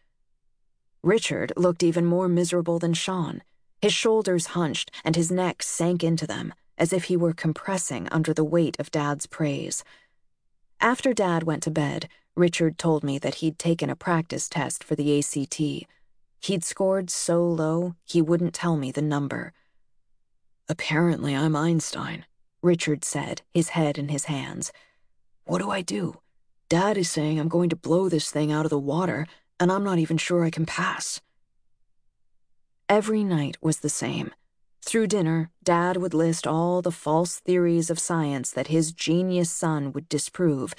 Richard 1.03 1.51
looked 1.57 1.83
even 1.83 2.05
more 2.05 2.27
miserable 2.27 2.77
than 2.79 2.93
Sean. 2.93 3.41
His 3.81 3.93
shoulders 3.93 4.47
hunched 4.47 4.91
and 5.03 5.15
his 5.15 5.31
neck 5.31 5.63
sank 5.63 6.03
into 6.03 6.27
them, 6.27 6.53
as 6.77 6.93
if 6.93 7.05
he 7.05 7.17
were 7.17 7.33
compressing 7.33 8.07
under 8.11 8.33
the 8.33 8.43
weight 8.43 8.79
of 8.79 8.91
Dad's 8.91 9.25
praise. 9.25 9.83
After 10.79 11.13
Dad 11.13 11.43
went 11.43 11.63
to 11.63 11.71
bed, 11.71 12.07
Richard 12.35 12.77
told 12.77 13.03
me 13.03 13.17
that 13.19 13.35
he'd 13.35 13.59
taken 13.59 13.89
a 13.89 13.95
practice 13.95 14.47
test 14.47 14.83
for 14.83 14.95
the 14.95 15.19
ACT. 15.19 15.87
He'd 16.39 16.63
scored 16.63 17.09
so 17.09 17.43
low, 17.43 17.95
he 18.05 18.21
wouldn't 18.21 18.53
tell 18.53 18.77
me 18.77 18.91
the 18.91 19.01
number. 19.01 19.53
Apparently, 20.69 21.35
I'm 21.35 21.55
Einstein, 21.55 22.25
Richard 22.61 23.03
said, 23.03 23.41
his 23.53 23.69
head 23.69 23.97
in 23.97 24.09
his 24.09 24.25
hands. 24.25 24.71
What 25.45 25.59
do 25.59 25.69
I 25.69 25.81
do? 25.81 26.19
Dad 26.69 26.97
is 26.97 27.11
saying 27.11 27.39
I'm 27.39 27.49
going 27.49 27.69
to 27.69 27.75
blow 27.75 28.07
this 28.07 28.31
thing 28.31 28.51
out 28.51 28.65
of 28.65 28.69
the 28.69 28.79
water, 28.79 29.27
and 29.61 29.71
I'm 29.71 29.83
not 29.83 29.99
even 29.99 30.17
sure 30.17 30.43
I 30.43 30.49
can 30.49 30.65
pass. 30.65 31.21
Every 32.89 33.23
night 33.23 33.57
was 33.61 33.81
the 33.81 33.89
same. 33.89 34.31
Through 34.83 35.05
dinner, 35.05 35.51
Dad 35.63 35.97
would 35.97 36.15
list 36.15 36.47
all 36.47 36.81
the 36.81 36.91
false 36.91 37.37
theories 37.37 37.91
of 37.91 37.99
science 37.99 38.49
that 38.49 38.67
his 38.67 38.91
genius 38.91 39.51
son 39.51 39.93
would 39.93 40.09
disprove. 40.09 40.73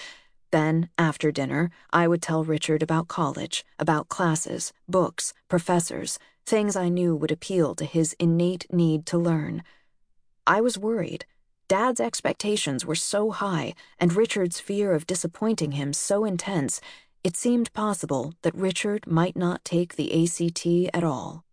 Then, 0.51 0.89
after 0.99 1.31
dinner, 1.31 1.71
I 1.93 2.09
would 2.09 2.21
tell 2.21 2.43
Richard 2.43 2.83
about 2.83 3.07
college, 3.07 3.65
about 3.79 4.09
classes, 4.09 4.73
books, 4.89 5.33
professors, 5.49 6.19
things 6.45 6.75
I 6.75 6.89
knew 6.89 7.15
would 7.15 7.31
appeal 7.31 7.77
to 7.77 7.85
his 7.85 8.17
innate 8.19 8.67
need 8.73 9.07
to 9.07 9.17
learn. 9.17 9.63
I 10.45 10.61
was 10.61 10.77
worried. 10.77 11.25
Dad's 11.69 12.01
expectations 12.01 12.85
were 12.85 12.97
so 12.97 13.31
high, 13.31 13.75
and 14.01 14.13
Richard's 14.13 14.59
fear 14.59 14.93
of 14.93 15.07
disappointing 15.07 15.73
him 15.73 15.93
so 15.93 16.25
intense, 16.25 16.81
it 17.25 17.37
seemed 17.37 17.73
possible 17.73 18.35
that 18.43 18.55
Richard 18.55 19.07
might 19.07 19.37
not 19.37 19.65
take 19.65 19.95
the 19.97 20.25
ACT 20.25 20.67
at 20.95 21.05
all. 21.05 21.45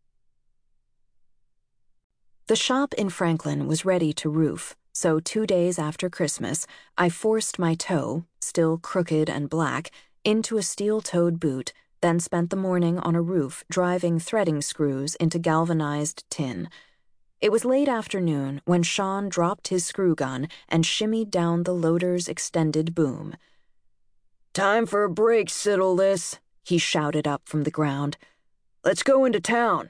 The 2.48 2.56
shop 2.56 2.96
in 2.96 3.10
Franklin 3.10 3.68
was 3.68 3.86
ready 3.86 4.12
to 4.14 4.30
roof, 4.30 4.76
so 4.92 5.20
two 5.20 5.46
days 5.46 5.78
after 5.78 6.10
Christmas, 6.10 6.66
I 6.98 7.10
forced 7.10 7.60
my 7.60 7.76
toe, 7.76 8.26
still 8.42 8.80
crooked 8.80 9.30
and 9.30 9.50
black, 9.50 9.92
into 10.26 10.58
a 10.58 10.64
steel 10.64 11.02
toed 11.02 11.40
boot, 11.40 11.74
then 12.02 12.20
spent 12.20 12.50
the 12.50 12.56
morning 12.56 12.98
on 13.00 13.14
a 13.14 13.22
roof 13.22 13.64
driving 13.70 14.20
threading 14.20 14.62
screws 14.62 15.14
into 15.16 15.38
galvanized 15.38 16.24
tin. 16.32 16.70
It 17.40 17.52
was 17.52 17.64
late 17.64 17.88
afternoon 17.88 18.62
when 18.66 18.84
Sean 18.84 19.30
dropped 19.30 19.68
his 19.68 19.86
screw 19.86 20.16
gun 20.16 20.50
and 20.68 20.84
shimmied 20.84 21.30
down 21.30 21.64
the 21.64 21.74
loader's 21.74 22.28
extended 22.28 22.96
boom. 22.96 23.36
Time 24.54 24.86
for 24.86 25.04
a 25.04 25.10
break, 25.10 25.48
Siddle 25.48 26.38
he 26.64 26.78
shouted 26.78 27.28
up 27.28 27.44
from 27.46 27.64
the 27.64 27.72
ground. 27.72 28.18
Let's 28.84 29.04
go 29.04 29.26
into 29.26 29.40
town. 29.40 29.90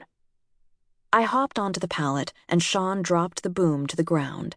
I 1.12 1.22
hopped 1.22 1.58
onto 1.58 1.80
the 1.80 1.88
pallet, 1.88 2.32
and 2.48 2.62
Sean 2.62 3.02
dropped 3.02 3.42
the 3.42 3.50
boom 3.50 3.86
to 3.86 3.96
the 3.96 4.04
ground. 4.04 4.56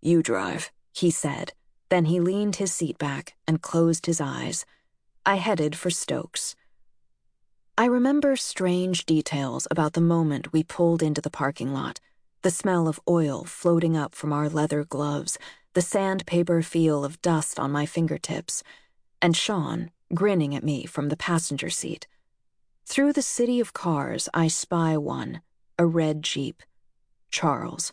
You 0.00 0.22
drive, 0.22 0.70
he 0.92 1.10
said. 1.10 1.52
Then 1.88 2.06
he 2.06 2.20
leaned 2.20 2.56
his 2.56 2.72
seat 2.72 2.98
back 2.98 3.34
and 3.46 3.62
closed 3.62 4.06
his 4.06 4.20
eyes. 4.20 4.64
I 5.24 5.36
headed 5.36 5.76
for 5.76 5.90
Stokes. 5.90 6.56
I 7.78 7.84
remember 7.84 8.36
strange 8.36 9.06
details 9.06 9.68
about 9.70 9.92
the 9.92 10.00
moment 10.00 10.52
we 10.52 10.62
pulled 10.62 11.02
into 11.02 11.20
the 11.20 11.30
parking 11.30 11.72
lot 11.72 12.00
the 12.42 12.50
smell 12.50 12.88
of 12.88 13.00
oil 13.08 13.44
floating 13.44 13.96
up 13.96 14.14
from 14.14 14.32
our 14.32 14.48
leather 14.48 14.84
gloves, 14.84 15.38
the 15.74 15.80
sandpaper 15.80 16.60
feel 16.60 17.04
of 17.04 17.22
dust 17.22 17.58
on 17.58 17.70
my 17.70 17.86
fingertips, 17.86 18.64
and 19.22 19.36
Sean 19.36 19.90
grinning 20.14 20.54
at 20.54 20.64
me 20.64 20.84
from 20.84 21.08
the 21.08 21.16
passenger 21.16 21.70
seat. 21.70 22.06
Through 22.84 23.14
the 23.14 23.22
city 23.22 23.60
of 23.60 23.72
cars, 23.72 24.28
I 24.34 24.48
spy 24.48 24.98
one 24.98 25.40
a 25.78 25.86
red 25.86 26.22
Jeep. 26.22 26.62
Charles. 27.30 27.92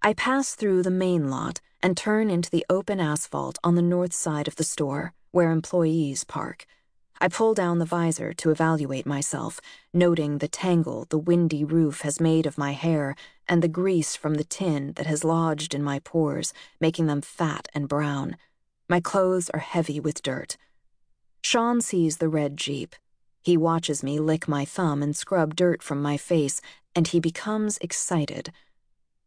I 0.00 0.14
pass 0.14 0.54
through 0.54 0.84
the 0.84 0.90
main 0.90 1.28
lot 1.28 1.60
and 1.82 1.96
turn 1.96 2.30
into 2.30 2.48
the 2.48 2.64
open 2.70 3.00
asphalt 3.00 3.58
on 3.64 3.74
the 3.74 3.82
north 3.82 4.12
side 4.12 4.46
of 4.46 4.54
the 4.54 4.64
store, 4.64 5.12
where 5.32 5.50
employees 5.50 6.22
park. 6.22 6.64
I 7.20 7.26
pull 7.26 7.54
down 7.54 7.80
the 7.80 7.84
visor 7.84 8.32
to 8.34 8.50
evaluate 8.50 9.04
myself, 9.04 9.60
noting 9.92 10.38
the 10.38 10.46
tangle 10.46 11.06
the 11.08 11.18
windy 11.18 11.64
roof 11.64 12.02
has 12.02 12.20
made 12.20 12.46
of 12.46 12.56
my 12.56 12.72
hair 12.72 13.16
and 13.48 13.60
the 13.60 13.68
grease 13.68 14.14
from 14.14 14.34
the 14.34 14.44
tin 14.44 14.92
that 14.92 15.06
has 15.06 15.24
lodged 15.24 15.74
in 15.74 15.82
my 15.82 15.98
pores, 15.98 16.52
making 16.80 17.06
them 17.06 17.20
fat 17.20 17.66
and 17.74 17.88
brown. 17.88 18.36
My 18.88 19.00
clothes 19.00 19.50
are 19.50 19.60
heavy 19.60 20.00
with 20.00 20.22
dirt. 20.22 20.56
Sean 21.42 21.80
sees 21.80 22.16
the 22.16 22.28
red 22.28 22.56
Jeep. 22.56 22.96
He 23.42 23.56
watches 23.56 24.02
me 24.02 24.18
lick 24.18 24.48
my 24.48 24.64
thumb 24.64 25.02
and 25.02 25.14
scrub 25.14 25.54
dirt 25.54 25.82
from 25.82 26.00
my 26.00 26.16
face 26.16 26.60
and 26.94 27.06
he 27.06 27.20
becomes 27.20 27.78
excited. 27.78 28.50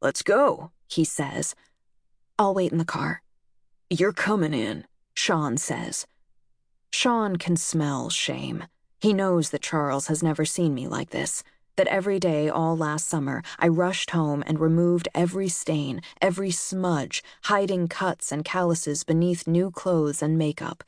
Let's 0.01 0.23
go, 0.23 0.71
he 0.87 1.03
says. 1.03 1.55
I'll 2.39 2.53
wait 2.53 2.71
in 2.71 2.79
the 2.79 2.85
car. 2.85 3.21
You're 3.89 4.13
coming 4.13 4.53
in, 4.53 4.85
Sean 5.13 5.57
says. 5.57 6.07
Sean 6.91 7.35
can 7.35 7.55
smell 7.55 8.09
shame. 8.09 8.65
He 8.99 9.13
knows 9.13 9.51
that 9.51 9.61
Charles 9.61 10.07
has 10.07 10.23
never 10.23 10.43
seen 10.43 10.73
me 10.73 10.87
like 10.87 11.11
this, 11.11 11.43
that 11.81 11.87
every 11.87 12.19
day 12.19 12.47
all 12.47 12.77
last 12.77 13.07
summer 13.07 13.41
I 13.57 13.67
rushed 13.67 14.11
home 14.11 14.43
and 14.45 14.59
removed 14.59 15.09
every 15.15 15.49
stain, 15.49 15.99
every 16.21 16.51
smudge, 16.51 17.23
hiding 17.45 17.87
cuts 17.87 18.31
and 18.31 18.45
calluses 18.45 19.03
beneath 19.03 19.47
new 19.47 19.71
clothes 19.71 20.21
and 20.21 20.37
makeup. 20.37 20.83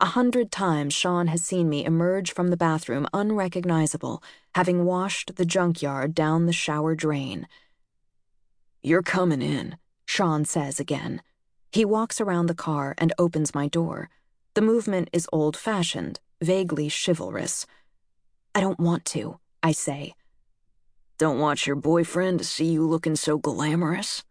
A 0.00 0.12
hundred 0.18 0.52
times 0.52 0.92
Sean 0.92 1.28
has 1.28 1.42
seen 1.42 1.70
me 1.70 1.82
emerge 1.82 2.30
from 2.30 2.48
the 2.48 2.58
bathroom 2.58 3.06
unrecognizable, 3.14 4.22
having 4.54 4.84
washed 4.84 5.36
the 5.36 5.46
junkyard 5.46 6.14
down 6.14 6.44
the 6.44 6.52
shower 6.52 6.94
drain. 6.94 7.48
You're 8.82 9.00
coming 9.00 9.40
in, 9.40 9.78
Sean 10.04 10.44
says 10.44 10.78
again. 10.78 11.22
He 11.72 11.86
walks 11.86 12.20
around 12.20 12.48
the 12.48 12.54
car 12.54 12.94
and 12.98 13.14
opens 13.18 13.54
my 13.54 13.66
door. 13.66 14.10
The 14.52 14.60
movement 14.60 15.08
is 15.10 15.26
old 15.32 15.56
fashioned, 15.56 16.20
vaguely 16.42 16.90
chivalrous. 16.90 17.64
I 18.54 18.60
don't 18.60 18.78
want 18.78 19.06
to, 19.06 19.38
I 19.62 19.72
say. 19.72 20.14
Don't 21.16 21.38
want 21.38 21.64
your 21.64 21.76
boyfriend 21.76 22.40
to 22.40 22.44
see 22.44 22.64
you 22.64 22.84
looking 22.84 23.14
so 23.14 23.38
glamorous? 23.38 24.24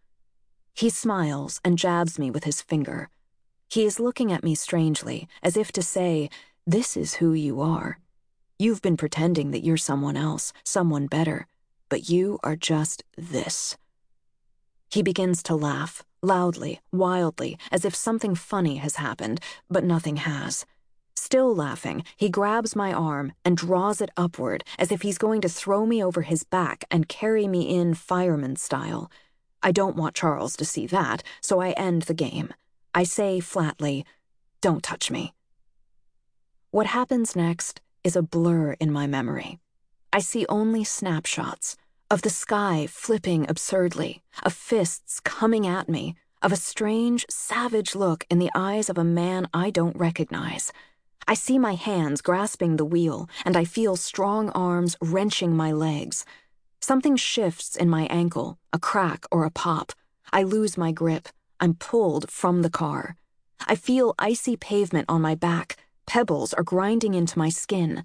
He 0.73 0.89
smiles 0.89 1.61
and 1.63 1.77
jabs 1.77 2.19
me 2.19 2.29
with 2.29 2.43
his 2.43 2.61
finger. 2.61 3.09
He 3.69 3.85
is 3.85 4.01
looking 4.01 4.33
at 4.33 4.43
me 4.43 4.53
strangely, 4.53 5.29
as 5.41 5.55
if 5.55 5.71
to 5.73 5.81
say, 5.81 6.29
This 6.67 6.97
is 6.97 7.15
who 7.15 7.31
you 7.31 7.61
are. 7.61 7.99
You've 8.59 8.81
been 8.81 8.97
pretending 8.97 9.51
that 9.51 9.63
you're 9.63 9.77
someone 9.77 10.17
else, 10.17 10.51
someone 10.65 11.07
better, 11.07 11.47
but 11.87 12.09
you 12.09 12.37
are 12.43 12.57
just 12.57 13.03
this. 13.17 13.77
He 14.91 15.01
begins 15.01 15.41
to 15.43 15.55
laugh, 15.55 16.03
loudly, 16.21 16.81
wildly, 16.91 17.57
as 17.71 17.85
if 17.85 17.95
something 17.95 18.35
funny 18.35 18.75
has 18.77 18.97
happened, 18.97 19.39
but 19.69 19.85
nothing 19.85 20.17
has. 20.17 20.65
Still 21.33 21.55
laughing, 21.55 22.03
he 22.15 22.29
grabs 22.29 22.75
my 22.75 22.93
arm 22.93 23.33
and 23.43 23.57
draws 23.57 24.01
it 24.01 24.11
upward 24.15 24.63
as 24.77 24.91
if 24.91 25.01
he's 25.01 25.17
going 25.17 25.41
to 25.41 25.49
throw 25.49 25.83
me 25.83 26.03
over 26.03 26.21
his 26.21 26.43
back 26.43 26.83
and 26.91 27.09
carry 27.09 27.47
me 27.47 27.75
in 27.75 27.95
fireman 27.95 28.55
style. 28.55 29.09
I 29.63 29.71
don't 29.71 29.95
want 29.95 30.13
Charles 30.13 30.55
to 30.57 30.63
see 30.63 30.85
that, 30.85 31.23
so 31.41 31.59
I 31.59 31.71
end 31.71 32.03
the 32.03 32.13
game. 32.13 32.53
I 32.93 33.03
say 33.03 33.39
flatly, 33.39 34.05
Don't 34.61 34.83
touch 34.83 35.09
me. 35.09 35.33
What 36.69 36.85
happens 36.85 37.35
next 37.35 37.81
is 38.03 38.15
a 38.15 38.21
blur 38.21 38.73
in 38.73 38.91
my 38.91 39.07
memory. 39.07 39.57
I 40.13 40.19
see 40.19 40.45
only 40.49 40.83
snapshots 40.83 41.75
of 42.11 42.21
the 42.21 42.29
sky 42.29 42.85
flipping 42.87 43.49
absurdly, 43.49 44.21
of 44.43 44.53
fists 44.53 45.19
coming 45.19 45.65
at 45.65 45.89
me, 45.89 46.13
of 46.43 46.51
a 46.51 46.57
strange, 46.57 47.25
savage 47.27 47.95
look 47.95 48.23
in 48.29 48.37
the 48.37 48.51
eyes 48.53 48.87
of 48.87 48.99
a 48.99 49.03
man 49.03 49.47
I 49.51 49.71
don't 49.71 49.97
recognize. 49.97 50.71
I 51.27 51.35
see 51.35 51.57
my 51.57 51.75
hands 51.75 52.21
grasping 52.21 52.75
the 52.75 52.85
wheel, 52.85 53.29
and 53.45 53.55
I 53.55 53.63
feel 53.63 53.95
strong 53.95 54.49
arms 54.49 54.95
wrenching 55.01 55.55
my 55.55 55.71
legs. 55.71 56.25
Something 56.81 57.15
shifts 57.15 57.75
in 57.75 57.89
my 57.89 58.07
ankle, 58.07 58.57
a 58.73 58.79
crack 58.79 59.25
or 59.31 59.45
a 59.45 59.51
pop. 59.51 59.93
I 60.33 60.43
lose 60.43 60.77
my 60.77 60.91
grip. 60.91 61.29
I'm 61.59 61.75
pulled 61.75 62.29
from 62.29 62.61
the 62.61 62.69
car. 62.69 63.15
I 63.65 63.75
feel 63.75 64.15
icy 64.19 64.57
pavement 64.57 65.05
on 65.07 65.21
my 65.21 65.35
back. 65.35 65.77
Pebbles 66.05 66.53
are 66.53 66.63
grinding 66.63 67.13
into 67.13 67.39
my 67.39 67.47
skin. 67.47 68.03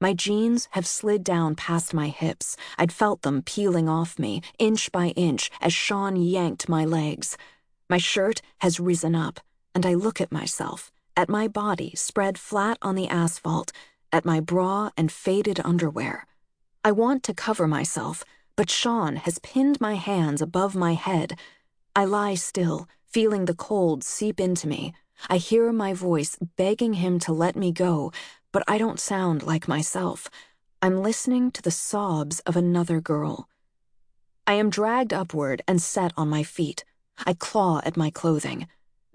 My 0.00 0.12
jeans 0.12 0.68
have 0.72 0.86
slid 0.86 1.24
down 1.24 1.54
past 1.54 1.94
my 1.94 2.08
hips. 2.08 2.56
I'd 2.76 2.92
felt 2.92 3.22
them 3.22 3.42
peeling 3.42 3.88
off 3.88 4.18
me, 4.18 4.42
inch 4.58 4.92
by 4.92 5.08
inch, 5.16 5.50
as 5.60 5.72
Sean 5.72 6.16
yanked 6.16 6.68
my 6.68 6.84
legs. 6.84 7.36
My 7.88 7.98
shirt 7.98 8.42
has 8.58 8.78
risen 8.78 9.14
up, 9.14 9.40
and 9.74 9.86
I 9.86 9.94
look 9.94 10.20
at 10.20 10.30
myself, 10.30 10.92
at 11.18 11.28
my 11.28 11.48
body 11.48 11.92
spread 11.96 12.38
flat 12.38 12.78
on 12.80 12.94
the 12.94 13.08
asphalt, 13.08 13.72
at 14.12 14.24
my 14.24 14.38
bra 14.38 14.88
and 14.96 15.10
faded 15.10 15.60
underwear. 15.64 16.24
I 16.84 16.92
want 16.92 17.24
to 17.24 17.34
cover 17.34 17.66
myself, 17.66 18.22
but 18.54 18.70
Sean 18.70 19.16
has 19.16 19.40
pinned 19.40 19.80
my 19.80 19.96
hands 19.96 20.40
above 20.40 20.76
my 20.76 20.94
head. 20.94 21.36
I 21.96 22.04
lie 22.04 22.36
still, 22.36 22.86
feeling 23.04 23.46
the 23.46 23.60
cold 23.68 24.04
seep 24.04 24.38
into 24.38 24.68
me. 24.68 24.94
I 25.28 25.38
hear 25.38 25.72
my 25.72 25.92
voice 25.92 26.38
begging 26.56 26.92
him 26.92 27.18
to 27.26 27.32
let 27.32 27.56
me 27.56 27.72
go, 27.72 28.12
but 28.52 28.62
I 28.68 28.78
don't 28.78 29.00
sound 29.00 29.42
like 29.42 29.66
myself. 29.66 30.30
I'm 30.80 31.02
listening 31.02 31.50
to 31.50 31.62
the 31.62 31.72
sobs 31.72 32.38
of 32.46 32.56
another 32.56 33.00
girl. 33.00 33.48
I 34.46 34.52
am 34.52 34.70
dragged 34.70 35.12
upward 35.12 35.62
and 35.66 35.82
set 35.82 36.12
on 36.16 36.28
my 36.28 36.44
feet. 36.44 36.84
I 37.26 37.34
claw 37.34 37.80
at 37.84 37.96
my 37.96 38.10
clothing. 38.10 38.68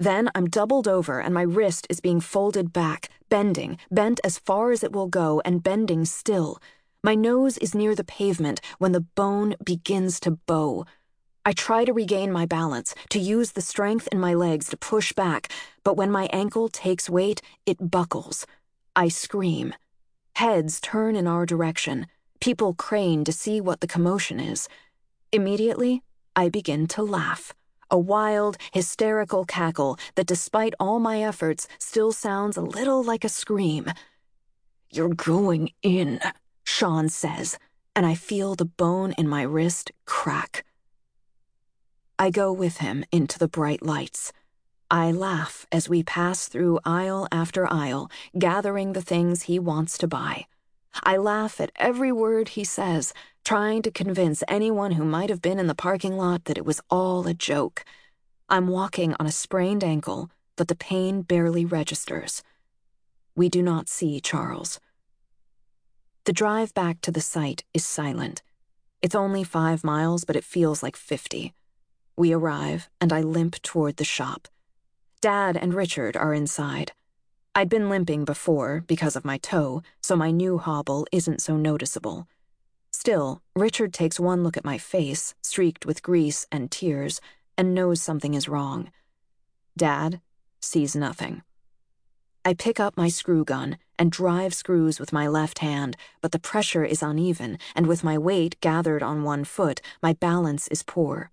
Then 0.03 0.29
I'm 0.35 0.49
doubled 0.49 0.85
over 0.85 1.21
and 1.21 1.33
my 1.33 1.43
wrist 1.43 1.87
is 1.89 2.01
being 2.01 2.19
folded 2.19 2.73
back, 2.73 3.07
bending, 3.29 3.77
bent 3.89 4.19
as 4.25 4.37
far 4.37 4.71
as 4.71 4.83
it 4.83 4.91
will 4.91 5.07
go, 5.07 5.41
and 5.45 5.63
bending 5.63 6.03
still. 6.03 6.59
My 7.01 7.15
nose 7.15 7.57
is 7.59 7.73
near 7.73 7.95
the 7.95 8.03
pavement 8.03 8.59
when 8.79 8.91
the 8.91 9.07
bone 9.15 9.55
begins 9.63 10.19
to 10.19 10.31
bow. 10.31 10.85
I 11.45 11.53
try 11.53 11.85
to 11.85 11.93
regain 11.93 12.33
my 12.33 12.45
balance, 12.45 12.93
to 13.11 13.17
use 13.17 13.53
the 13.53 13.61
strength 13.61 14.09
in 14.11 14.19
my 14.19 14.33
legs 14.33 14.67
to 14.71 14.77
push 14.91 15.13
back, 15.13 15.49
but 15.85 15.95
when 15.95 16.11
my 16.11 16.27
ankle 16.33 16.67
takes 16.67 17.09
weight, 17.09 17.41
it 17.65 17.89
buckles. 17.89 18.45
I 18.97 19.07
scream. 19.07 19.73
Heads 20.35 20.81
turn 20.81 21.15
in 21.15 21.27
our 21.27 21.45
direction. 21.45 22.07
People 22.41 22.73
crane 22.73 23.23
to 23.23 23.31
see 23.31 23.61
what 23.61 23.79
the 23.79 23.87
commotion 23.87 24.41
is. 24.41 24.67
Immediately, 25.31 26.03
I 26.35 26.49
begin 26.49 26.87
to 26.87 27.03
laugh. 27.03 27.53
A 27.93 27.99
wild, 27.99 28.57
hysterical 28.71 29.45
cackle 29.45 29.99
that, 30.15 30.25
despite 30.25 30.73
all 30.79 30.99
my 30.99 31.21
efforts, 31.21 31.67
still 31.77 32.11
sounds 32.11 32.57
a 32.57 32.61
little 32.61 33.03
like 33.03 33.23
a 33.23 33.29
scream. 33.29 33.85
You're 34.89 35.13
going 35.13 35.69
in, 35.83 36.19
Sean 36.63 37.07
says, 37.07 37.59
and 37.95 38.03
I 38.03 38.15
feel 38.15 38.55
the 38.55 38.65
bone 38.65 39.11
in 39.11 39.29
my 39.29 39.43
wrist 39.43 39.91
crack. 40.05 40.65
I 42.17 42.31
go 42.31 42.51
with 42.51 42.77
him 42.77 43.05
into 43.11 43.37
the 43.37 43.47
bright 43.47 43.83
lights. 43.83 44.33
I 44.89 45.11
laugh 45.11 45.67
as 45.71 45.87
we 45.87 46.01
pass 46.01 46.47
through 46.47 46.79
aisle 46.83 47.27
after 47.31 47.71
aisle, 47.71 48.09
gathering 48.35 48.93
the 48.93 49.03
things 49.03 49.43
he 49.43 49.59
wants 49.59 49.99
to 49.99 50.07
buy. 50.07 50.47
I 51.03 51.17
laugh 51.17 51.61
at 51.61 51.71
every 51.75 52.11
word 52.11 52.49
he 52.49 52.63
says, 52.63 53.13
trying 53.43 53.81
to 53.81 53.91
convince 53.91 54.41
anyone 54.47 54.93
who 54.93 55.03
might 55.03 55.29
have 55.29 55.41
been 55.41 55.59
in 55.59 55.67
the 55.67 55.75
parking 55.75 56.15
lot 56.15 56.45
that 56.45 56.57
it 56.57 56.65
was 56.65 56.81
all 56.89 57.27
a 57.27 57.33
joke. 57.33 57.83
I'm 58.47 58.67
walking 58.67 59.15
on 59.19 59.25
a 59.25 59.31
sprained 59.31 59.83
ankle, 59.83 60.29
but 60.55 60.69
the 60.69 60.75
pain 60.75 61.23
barely 61.23 61.65
registers. 61.65 62.41
We 63.35 63.49
do 63.49 63.61
not 63.61 63.89
see 63.89 64.21
Charles. 64.21 64.79
The 66.25 66.33
drive 66.33 66.73
back 66.73 67.01
to 67.01 67.11
the 67.11 67.19
site 67.19 67.65
is 67.73 67.85
silent. 67.85 68.41
It's 69.01 69.15
only 69.15 69.43
five 69.43 69.83
miles, 69.83 70.23
but 70.23 70.37
it 70.37 70.45
feels 70.45 70.81
like 70.81 70.95
50. 70.95 71.53
We 72.15 72.31
arrive, 72.31 72.89
and 73.01 73.11
I 73.11 73.21
limp 73.21 73.61
toward 73.61 73.97
the 73.97 74.05
shop. 74.05 74.47
Dad 75.19 75.57
and 75.57 75.73
Richard 75.73 76.15
are 76.15 76.33
inside. 76.33 76.93
I'd 77.55 77.69
been 77.69 77.89
limping 77.89 78.23
before 78.23 78.85
because 78.87 79.17
of 79.17 79.25
my 79.25 79.37
toe, 79.37 79.81
so 80.01 80.15
my 80.15 80.31
new 80.31 80.59
hobble 80.59 81.05
isn't 81.11 81.41
so 81.41 81.57
noticeable. 81.57 82.27
Still, 83.05 83.41
Richard 83.53 83.91
takes 83.93 84.17
one 84.17 84.43
look 84.43 84.55
at 84.55 84.63
my 84.63 84.77
face, 84.77 85.35
streaked 85.43 85.85
with 85.85 86.01
grease 86.01 86.47
and 86.53 86.71
tears, 86.71 87.19
and 87.57 87.75
knows 87.75 88.01
something 88.01 88.33
is 88.33 88.47
wrong. 88.47 88.93
Dad 89.75 90.21
sees 90.61 90.95
nothing. 90.95 91.41
I 92.45 92.53
pick 92.53 92.79
up 92.79 92.95
my 92.95 93.09
screw 93.09 93.43
gun 93.43 93.77
and 93.99 94.09
drive 94.09 94.53
screws 94.53 95.01
with 95.01 95.11
my 95.11 95.27
left 95.27 95.59
hand, 95.59 95.97
but 96.21 96.31
the 96.31 96.39
pressure 96.39 96.85
is 96.85 97.03
uneven, 97.03 97.57
and 97.75 97.87
with 97.87 98.05
my 98.05 98.17
weight 98.17 98.55
gathered 98.61 99.03
on 99.03 99.23
one 99.23 99.43
foot, 99.43 99.81
my 100.01 100.13
balance 100.13 100.69
is 100.69 100.81
poor. 100.81 101.29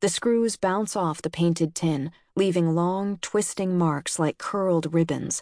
The 0.00 0.10
screws 0.10 0.56
bounce 0.56 0.94
off 0.94 1.22
the 1.22 1.30
painted 1.30 1.74
tin, 1.74 2.10
leaving 2.36 2.74
long, 2.74 3.16
twisting 3.22 3.78
marks 3.78 4.18
like 4.18 4.36
curled 4.36 4.92
ribbons. 4.92 5.40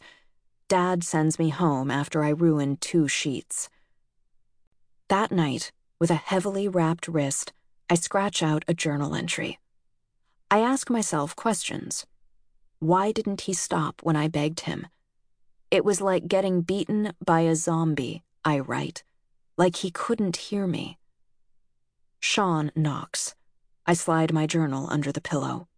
Dad 0.68 1.02
sends 1.02 1.40
me 1.40 1.48
home 1.48 1.90
after 1.90 2.22
I 2.22 2.28
ruin 2.28 2.76
two 2.76 3.08
sheets. 3.08 3.68
That 5.12 5.30
night, 5.30 5.72
with 6.00 6.10
a 6.10 6.14
heavily 6.14 6.68
wrapped 6.68 7.06
wrist, 7.06 7.52
I 7.90 7.96
scratch 7.96 8.42
out 8.42 8.64
a 8.66 8.72
journal 8.72 9.14
entry. 9.14 9.58
I 10.50 10.60
ask 10.60 10.88
myself 10.88 11.36
questions. 11.36 12.06
Why 12.78 13.12
didn't 13.12 13.42
he 13.42 13.52
stop 13.52 14.00
when 14.02 14.16
I 14.16 14.28
begged 14.28 14.60
him? 14.60 14.86
It 15.70 15.84
was 15.84 16.00
like 16.00 16.28
getting 16.28 16.62
beaten 16.62 17.12
by 17.22 17.40
a 17.40 17.54
zombie, 17.54 18.22
I 18.42 18.60
write, 18.60 19.04
like 19.58 19.76
he 19.76 19.90
couldn't 19.90 20.48
hear 20.48 20.66
me. 20.66 20.96
Sean 22.18 22.72
knocks. 22.74 23.34
I 23.84 23.92
slide 23.92 24.32
my 24.32 24.46
journal 24.46 24.88
under 24.88 25.12
the 25.12 25.20
pillow. 25.20 25.68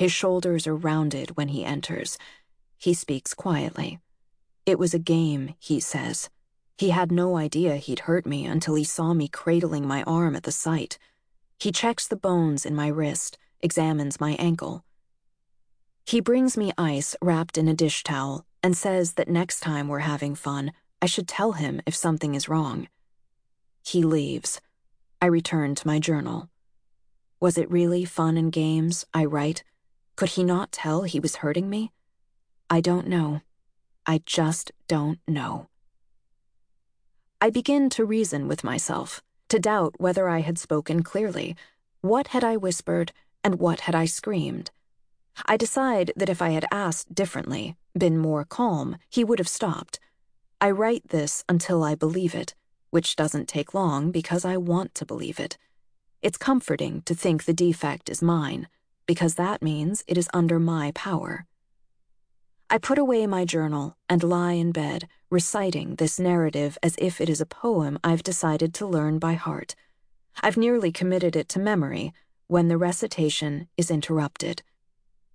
His 0.00 0.10
shoulders 0.10 0.66
are 0.66 0.74
rounded 0.74 1.36
when 1.36 1.46
he 1.46 1.64
enters. 1.64 2.18
He 2.76 2.94
speaks 2.94 3.34
quietly. 3.34 4.00
It 4.66 4.80
was 4.80 4.94
a 4.94 4.98
game, 4.98 5.54
he 5.60 5.78
says. 5.78 6.28
He 6.80 6.88
had 6.88 7.12
no 7.12 7.36
idea 7.36 7.76
he'd 7.76 8.08
hurt 8.08 8.24
me 8.24 8.46
until 8.46 8.74
he 8.74 8.84
saw 8.84 9.12
me 9.12 9.28
cradling 9.28 9.86
my 9.86 10.02
arm 10.04 10.34
at 10.34 10.44
the 10.44 10.50
site. 10.50 10.98
He 11.58 11.72
checks 11.72 12.08
the 12.08 12.16
bones 12.16 12.64
in 12.64 12.74
my 12.74 12.86
wrist, 12.86 13.36
examines 13.60 14.18
my 14.18 14.30
ankle. 14.38 14.82
He 16.06 16.22
brings 16.22 16.56
me 16.56 16.72
ice 16.78 17.14
wrapped 17.20 17.58
in 17.58 17.68
a 17.68 17.74
dish 17.74 18.02
towel 18.02 18.46
and 18.62 18.74
says 18.74 19.12
that 19.16 19.28
next 19.28 19.60
time 19.60 19.88
we're 19.88 19.98
having 19.98 20.34
fun, 20.34 20.72
I 21.02 21.04
should 21.04 21.28
tell 21.28 21.52
him 21.52 21.82
if 21.84 21.94
something 21.94 22.34
is 22.34 22.48
wrong. 22.48 22.88
He 23.84 24.02
leaves. 24.02 24.62
I 25.20 25.26
return 25.26 25.74
to 25.74 25.86
my 25.86 25.98
journal. 25.98 26.48
Was 27.40 27.58
it 27.58 27.70
really 27.70 28.06
fun 28.06 28.38
and 28.38 28.50
games, 28.50 29.04
I 29.12 29.26
write? 29.26 29.64
Could 30.16 30.30
he 30.30 30.44
not 30.44 30.72
tell 30.72 31.02
he 31.02 31.20
was 31.20 31.36
hurting 31.44 31.68
me? 31.68 31.92
I 32.70 32.80
don't 32.80 33.06
know. 33.06 33.42
I 34.06 34.22
just 34.24 34.72
don't 34.88 35.18
know. 35.28 35.69
I 37.42 37.48
begin 37.48 37.88
to 37.90 38.04
reason 38.04 38.48
with 38.48 38.62
myself, 38.62 39.22
to 39.48 39.58
doubt 39.58 39.94
whether 39.96 40.28
I 40.28 40.40
had 40.40 40.58
spoken 40.58 41.02
clearly. 41.02 41.56
What 42.02 42.28
had 42.28 42.44
I 42.44 42.58
whispered, 42.58 43.12
and 43.42 43.58
what 43.58 43.80
had 43.80 43.94
I 43.94 44.04
screamed? 44.04 44.70
I 45.46 45.56
decide 45.56 46.12
that 46.16 46.28
if 46.28 46.42
I 46.42 46.50
had 46.50 46.66
asked 46.70 47.14
differently, 47.14 47.76
been 47.96 48.18
more 48.18 48.44
calm, 48.44 48.98
he 49.08 49.24
would 49.24 49.38
have 49.38 49.48
stopped. 49.48 49.98
I 50.60 50.70
write 50.70 51.08
this 51.08 51.42
until 51.48 51.82
I 51.82 51.94
believe 51.94 52.34
it, 52.34 52.54
which 52.90 53.16
doesn't 53.16 53.48
take 53.48 53.72
long 53.72 54.10
because 54.10 54.44
I 54.44 54.58
want 54.58 54.94
to 54.96 55.06
believe 55.06 55.40
it. 55.40 55.56
It's 56.20 56.36
comforting 56.36 57.00
to 57.06 57.14
think 57.14 57.44
the 57.44 57.54
defect 57.54 58.10
is 58.10 58.20
mine, 58.20 58.68
because 59.06 59.36
that 59.36 59.62
means 59.62 60.04
it 60.06 60.18
is 60.18 60.28
under 60.34 60.58
my 60.58 60.92
power. 60.94 61.46
I 62.72 62.78
put 62.78 62.98
away 62.98 63.26
my 63.26 63.44
journal 63.44 63.96
and 64.08 64.22
lie 64.22 64.52
in 64.52 64.70
bed, 64.70 65.08
reciting 65.28 65.96
this 65.96 66.20
narrative 66.20 66.78
as 66.82 66.94
if 66.98 67.20
it 67.20 67.28
is 67.28 67.40
a 67.40 67.46
poem 67.46 67.98
I've 68.04 68.22
decided 68.22 68.72
to 68.74 68.86
learn 68.86 69.18
by 69.18 69.34
heart. 69.34 69.74
I've 70.40 70.56
nearly 70.56 70.92
committed 70.92 71.34
it 71.34 71.48
to 71.50 71.58
memory 71.58 72.14
when 72.46 72.68
the 72.68 72.78
recitation 72.78 73.68
is 73.76 73.90
interrupted. 73.90 74.62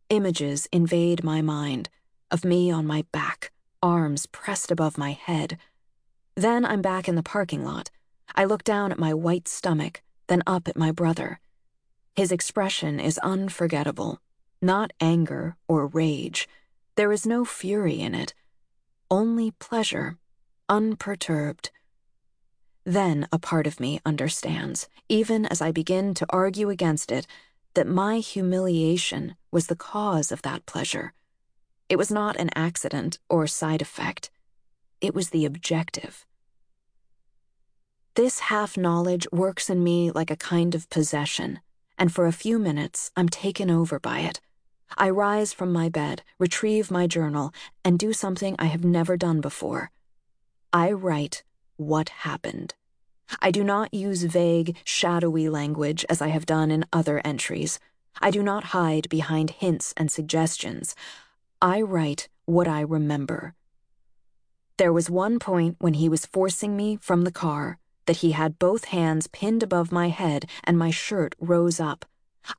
Images 0.10 0.68
invade 0.72 1.24
my 1.24 1.42
mind 1.42 1.90
of 2.32 2.46
me 2.46 2.72
on 2.72 2.88
my 2.88 3.04
back, 3.12 3.52
arms 3.84 4.28
pressed 4.28 4.72
above 4.72 4.98
my 4.98 5.12
head. 5.12 5.58
Then 6.36 6.66
I'm 6.66 6.82
back 6.82 7.10
in 7.10 7.16
the 7.16 7.22
parking 7.24 7.66
lot. 7.66 7.92
I 8.34 8.46
look 8.46 8.64
down 8.64 8.92
at 8.94 9.00
my 9.00 9.14
white 9.14 9.48
stomach 9.50 10.02
then 10.28 10.44
up 10.48 10.68
at 10.68 10.78
my 10.78 10.92
brother. 10.92 11.40
His 12.16 12.32
expression 12.32 13.00
is 13.00 13.18
unforgettable, 13.20 14.20
not 14.62 14.92
anger 15.00 15.58
or 15.68 15.88
rage. 15.88 16.48
There 16.96 17.12
is 17.12 17.26
no 17.26 17.44
fury 17.44 18.00
in 18.00 18.16
it, 18.16 18.34
only 19.12 19.52
pleasure, 19.52 20.18
unperturbed. 20.70 21.72
Then 22.86 23.28
a 23.32 23.40
part 23.40 23.68
of 23.68 23.80
me 23.80 24.00
understands, 24.06 24.88
even 25.10 25.46
as 25.46 25.62
I 25.62 25.72
begin 25.72 26.14
to 26.14 26.26
argue 26.30 26.70
against 26.70 27.12
it, 27.12 27.28
that 27.74 27.88
my 27.88 28.20
humiliation 28.20 29.36
was 29.52 29.68
the 29.68 29.76
cause 29.76 30.32
of 30.32 30.42
that 30.44 30.66
pleasure. 30.66 31.14
It 31.90 31.98
was 31.98 32.12
not 32.12 32.38
an 32.38 32.50
accident 32.56 33.20
or 33.30 33.46
side 33.46 33.82
effect, 33.82 34.32
it 35.02 35.14
was 35.14 35.30
the 35.30 35.46
objective. 35.46 36.26
This 38.16 38.40
half 38.40 38.78
knowledge 38.78 39.28
works 39.34 39.70
in 39.70 39.84
me 39.84 40.10
like 40.12 40.32
a 40.32 40.38
kind 40.38 40.74
of 40.74 40.90
possession, 40.90 41.60
and 41.98 42.14
for 42.14 42.26
a 42.26 42.32
few 42.32 42.58
minutes 42.58 43.12
I'm 43.18 43.28
taken 43.28 43.70
over 43.70 44.00
by 44.00 44.20
it. 44.20 44.40
I 44.98 45.10
rise 45.10 45.54
from 45.54 45.74
my 45.74 45.90
bed, 45.90 46.24
retrieve 46.40 46.92
my 46.92 47.08
journal, 47.08 47.54
and 47.84 48.00
do 48.00 48.14
something 48.14 48.56
I 48.60 48.66
have 48.66 48.84
never 48.84 49.18
done 49.18 49.42
before. 49.42 49.92
I 50.72 50.92
write 50.92 51.44
what 51.78 52.10
happened. 52.10 52.76
I 53.42 53.52
do 53.52 53.64
not 53.64 53.94
use 53.94 54.24
vague, 54.24 54.78
shadowy 54.84 55.50
language 55.50 56.06
as 56.10 56.22
I 56.22 56.28
have 56.28 56.46
done 56.46 56.72
in 56.72 56.86
other 56.94 57.22
entries. 57.26 57.80
I 58.22 58.32
do 58.32 58.44
not 58.44 58.66
hide 58.66 59.10
behind 59.10 59.50
hints 59.52 59.94
and 59.98 60.12
suggestions. 60.12 60.96
I 61.62 61.82
write 61.82 62.30
what 62.46 62.68
I 62.68 62.82
remember. 62.82 63.56
There 64.78 64.94
was 64.94 65.10
one 65.10 65.40
point 65.40 65.78
when 65.80 65.96
he 65.96 66.10
was 66.10 66.26
forcing 66.26 66.76
me 66.76 66.98
from 66.98 67.24
the 67.24 67.32
car 67.32 67.80
that 68.06 68.18
he 68.18 68.32
had 68.34 68.60
both 68.60 68.86
hands 68.86 69.28
pinned 69.28 69.64
above 69.64 69.92
my 69.92 70.10
head 70.10 70.50
and 70.64 70.78
my 70.78 70.92
shirt 70.92 71.36
rose 71.40 71.80
up. 71.80 72.06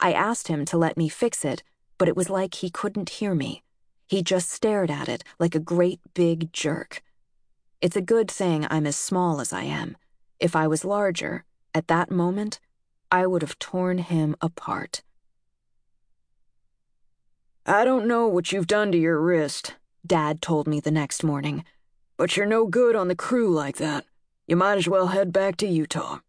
I 0.01 0.13
asked 0.13 0.49
him 0.49 0.65
to 0.67 0.79
let 0.79 0.97
me 0.97 1.09
fix 1.09 1.45
it, 1.45 1.63
but 1.99 2.09
it 2.09 2.17
was 2.17 2.31
like 2.31 2.55
he 2.55 2.71
couldn't 2.71 3.11
hear 3.11 3.35
me. 3.35 3.63
He 4.07 4.23
just 4.23 4.51
stared 4.51 4.91
at 4.91 5.09
it 5.09 5.25
like 5.39 5.55
a 5.55 5.61
great 5.61 6.01
big 6.15 6.53
jerk. 6.53 7.03
It's 7.81 7.97
a 7.97 8.01
good 8.01 8.31
thing 8.31 8.67
I'm 8.71 8.87
as 8.87 8.97
small 8.97 9.41
as 9.41 9.53
I 9.53 9.63
am. 9.63 9.97
If 10.39 10.55
I 10.55 10.67
was 10.67 10.85
larger, 10.85 11.45
at 11.75 11.89
that 11.89 12.11
moment, 12.11 12.61
I 13.11 13.27
would 13.27 13.43
have 13.43 13.59
torn 13.59 13.99
him 13.99 14.37
apart. 14.41 15.03
I 17.65 17.85
don't 17.85 18.07
know 18.07 18.29
what 18.29 18.53
you've 18.53 18.67
done 18.67 18.93
to 18.93 18.99
your 18.99 19.21
wrist, 19.21 19.75
Dad 20.07 20.41
told 20.41 20.69
me 20.69 20.79
the 20.79 20.91
next 20.91 21.25
morning. 21.25 21.65
But 22.17 22.37
you're 22.37 22.47
no 22.47 22.67
good 22.67 22.97
on 22.97 23.09
the 23.09 23.17
crew 23.17 23.53
like 23.53 23.77
that. 23.77 24.05
You 24.47 24.57
might 24.57 24.79
as 24.79 24.89
well 24.89 25.09
head 25.09 25.33
back 25.33 25.57
to 25.59 25.67
Utah. 25.67 26.21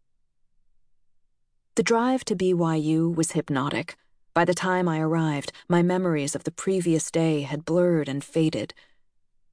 The 1.76 1.82
drive 1.84 2.24
to 2.24 2.34
BYU 2.34 3.14
was 3.14 3.32
hypnotic. 3.32 3.96
By 4.38 4.44
the 4.44 4.54
time 4.54 4.88
I 4.88 5.00
arrived, 5.00 5.50
my 5.68 5.82
memories 5.82 6.36
of 6.36 6.44
the 6.44 6.52
previous 6.52 7.10
day 7.10 7.40
had 7.40 7.64
blurred 7.64 8.08
and 8.08 8.22
faded. 8.22 8.72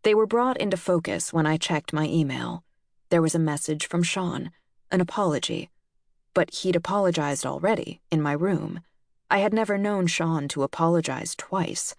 They 0.04 0.14
were 0.14 0.28
brought 0.28 0.58
into 0.58 0.78
focus 0.78 1.34
when 1.34 1.48
I 1.48 1.58
checked 1.58 1.92
my 1.92 2.06
email. 2.06 2.64
There 3.10 3.24
was 3.24 3.34
a 3.34 3.40
message 3.40 3.88
from 3.88 4.04
Sean, 4.04 4.52
an 4.92 5.02
apology. 5.02 5.72
But 6.36 6.54
he'd 6.58 6.76
apologized 6.76 7.48
already, 7.48 8.00
in 8.12 8.22
my 8.22 8.34
room. 8.34 8.82
I 9.32 9.40
had 9.40 9.56
never 9.56 9.76
known 9.76 10.06
Sean 10.06 10.48
to 10.50 10.62
apologize 10.62 11.34
twice. 11.34 11.96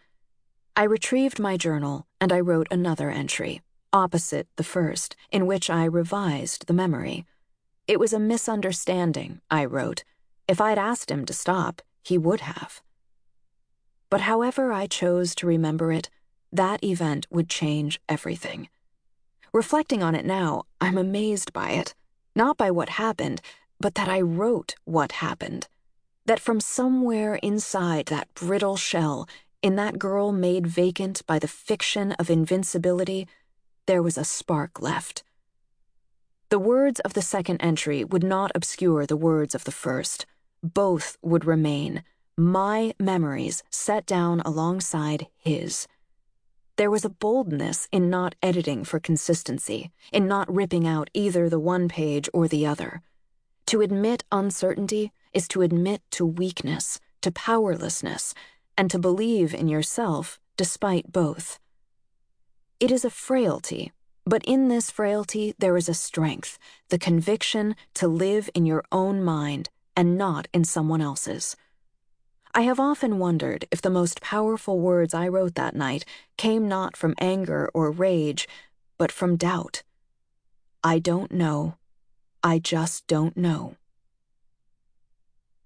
I 0.77 0.85
retrieved 0.85 1.41
my 1.41 1.57
journal 1.57 2.07
and 2.21 2.33
I 2.33 2.39
wrote 2.39 2.69
another 2.71 3.11
entry 3.11 3.63
opposite 3.93 4.47
the 4.55 4.63
first, 4.63 5.17
in 5.33 5.45
which 5.45 5.71
I 5.71 5.87
revised 5.87 6.69
the 6.69 6.73
memory. 6.73 7.27
It 7.89 7.99
was 7.99 8.13
a 8.13 8.21
misunderstanding, 8.21 9.41
I 9.51 9.65
wrote. 9.65 10.05
If 10.47 10.61
I'd 10.61 10.79
asked 10.79 11.11
him 11.11 11.27
to 11.27 11.33
stop, 11.33 11.83
he 12.07 12.17
would 12.17 12.43
have. 12.43 12.81
But 14.11 14.21
however 14.23 14.73
I 14.73 14.87
chose 14.87 15.35
to 15.37 15.47
remember 15.47 15.91
it, 15.91 16.09
that 16.53 16.85
event 16.85 17.27
would 17.31 17.49
change 17.49 18.01
everything. 18.09 18.69
Reflecting 19.53 20.05
on 20.05 20.15
it 20.15 20.25
now, 20.25 20.63
I'm 20.81 20.99
amazed 20.99 21.53
by 21.53 21.71
it. 21.71 21.97
Not 22.37 22.57
by 22.57 22.71
what 22.71 22.91
happened, 22.91 23.41
but 23.81 23.97
that 23.97 24.09
I 24.09 24.21
wrote 24.21 24.77
what 24.85 25.13
happened. 25.27 25.67
That 26.27 26.39
from 26.39 26.61
somewhere 26.61 27.37
inside 27.43 28.07
that 28.07 28.33
brittle 28.35 28.77
shell, 28.77 29.29
in 29.61 29.75
that 29.75 29.99
girl 29.99 30.31
made 30.31 30.67
vacant 30.67 31.27
by 31.27 31.41
the 31.41 31.49
fiction 31.49 32.13
of 32.13 32.31
invincibility, 32.31 33.27
there 33.87 34.03
was 34.03 34.17
a 34.17 34.25
spark 34.39 34.81
left. 34.81 35.25
The 36.51 36.61
words 36.61 37.01
of 37.01 37.15
the 37.15 37.23
second 37.35 37.61
entry 37.61 38.05
would 38.05 38.23
not 38.23 38.53
obscure 38.55 39.07
the 39.07 39.17
words 39.17 39.57
of 39.57 39.65
the 39.65 39.73
first. 39.73 40.25
Both 40.63 41.17
would 41.23 41.45
remain, 41.45 42.03
my 42.37 42.95
memories 42.99 43.63
set 43.71 44.05
down 44.07 44.41
alongside 44.41 45.27
his. 45.37 45.87
There 46.77 46.91
was 46.91 47.05
a 47.05 47.11
boldness 47.11 47.89
in 47.91 48.11
not 48.11 48.35
editing 48.43 48.85
for 48.85 49.01
consistency, 49.01 49.91
in 50.13 50.29
not 50.29 50.53
ripping 50.53 50.87
out 50.87 51.09
either 51.15 51.49
the 51.49 51.59
one 51.59 51.89
page 51.89 52.29
or 52.35 52.49
the 52.49 52.67
other. 52.67 53.01
To 53.67 53.81
admit 53.81 54.25
uncertainty 54.31 55.13
is 55.33 55.49
to 55.49 55.63
admit 55.63 56.03
to 56.13 56.27
weakness, 56.27 57.01
to 57.23 57.33
powerlessness, 57.33 58.35
and 58.77 58.91
to 58.91 58.99
believe 58.99 59.55
in 59.55 59.69
yourself 59.69 60.39
despite 60.57 61.13
both. 61.13 61.59
It 62.79 62.91
is 62.91 63.05
a 63.05 63.11
frailty, 63.11 63.93
but 64.27 64.45
in 64.45 64.69
this 64.69 64.91
frailty 64.91 65.55
there 65.59 65.77
is 65.77 65.89
a 65.89 65.95
strength, 65.95 66.59
the 66.91 66.99
conviction 66.99 67.75
to 67.95 68.09
live 68.09 68.51
in 68.55 68.67
your 68.67 68.85
own 68.93 69.23
mind 69.23 69.71
and 69.97 70.19
not 70.19 70.47
in 70.53 70.65
someone 70.65 71.01
else's. 71.01 71.57
I 72.55 72.63
have 72.63 72.81
often 72.81 73.19
wondered 73.19 73.67
if 73.71 73.83
the 73.83 73.91
most 73.91 74.21
powerful 74.21 74.79
words 74.79 75.13
I 75.15 75.29
wrote 75.29 75.55
that 75.57 75.75
night 75.75 76.05
came 76.37 76.69
not 76.69 76.97
from 76.97 77.15
anger 77.21 77.71
or 77.75 77.91
rage, 77.91 78.47
but 78.99 79.11
from 79.11 79.37
doubt. 79.37 79.83
I 80.83 80.99
don't 80.99 81.33
know. 81.33 81.77
I 82.43 82.59
just 82.59 83.07
don't 83.07 83.37
know. 83.37 83.77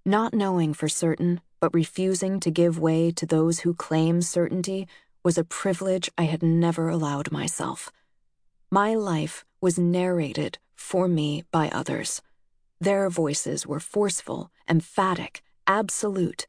Not 0.04 0.32
knowing 0.32 0.72
for 0.72 0.88
certain, 0.88 1.40
but 1.60 1.74
refusing 1.74 2.40
to 2.40 2.50
give 2.50 2.78
way 2.78 3.10
to 3.12 3.26
those 3.26 3.60
who 3.60 3.74
claim 3.74 4.22
certainty 4.22 4.88
was 5.22 5.36
a 5.36 5.44
privilege 5.44 6.10
I 6.16 6.22
had 6.22 6.42
never 6.42 6.88
allowed 6.88 7.30
myself. 7.30 7.92
My 8.70 8.94
life 8.94 9.44
was 9.60 9.78
narrated 9.78 10.58
for 10.74 11.06
me 11.06 11.44
by 11.52 11.68
others. 11.68 12.22
Their 12.80 13.10
voices 13.10 13.66
were 13.66 13.80
forceful, 13.80 14.50
emphatic, 14.66 15.42
absolute. 15.66 16.46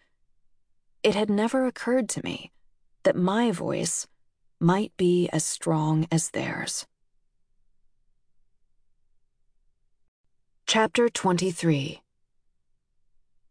It 1.03 1.13
had 1.13 1.29
never 1.29 1.65
occurred 1.65 2.07
to 2.09 2.23
me 2.23 2.51
that 3.03 3.17
my 3.17 3.51
voice 3.51 4.07
might 4.59 4.95
be 4.95 5.27
as 5.34 5.43
strong 5.43 6.07
as 6.09 6.29
theirs. 6.29 6.88
Chapter 10.67 11.09
23 11.09 12.01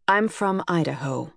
I'm 0.09 0.29
from 0.29 0.65
Idaho. 0.67 1.35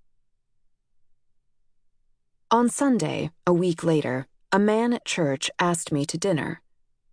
On 2.49 2.69
Sunday, 2.69 3.31
a 3.45 3.51
week 3.51 3.83
later, 3.83 4.27
a 4.51 4.59
man 4.59 4.93
at 4.93 5.03
church 5.03 5.51
asked 5.59 5.91
me 5.91 6.05
to 6.05 6.17
dinner. 6.17 6.61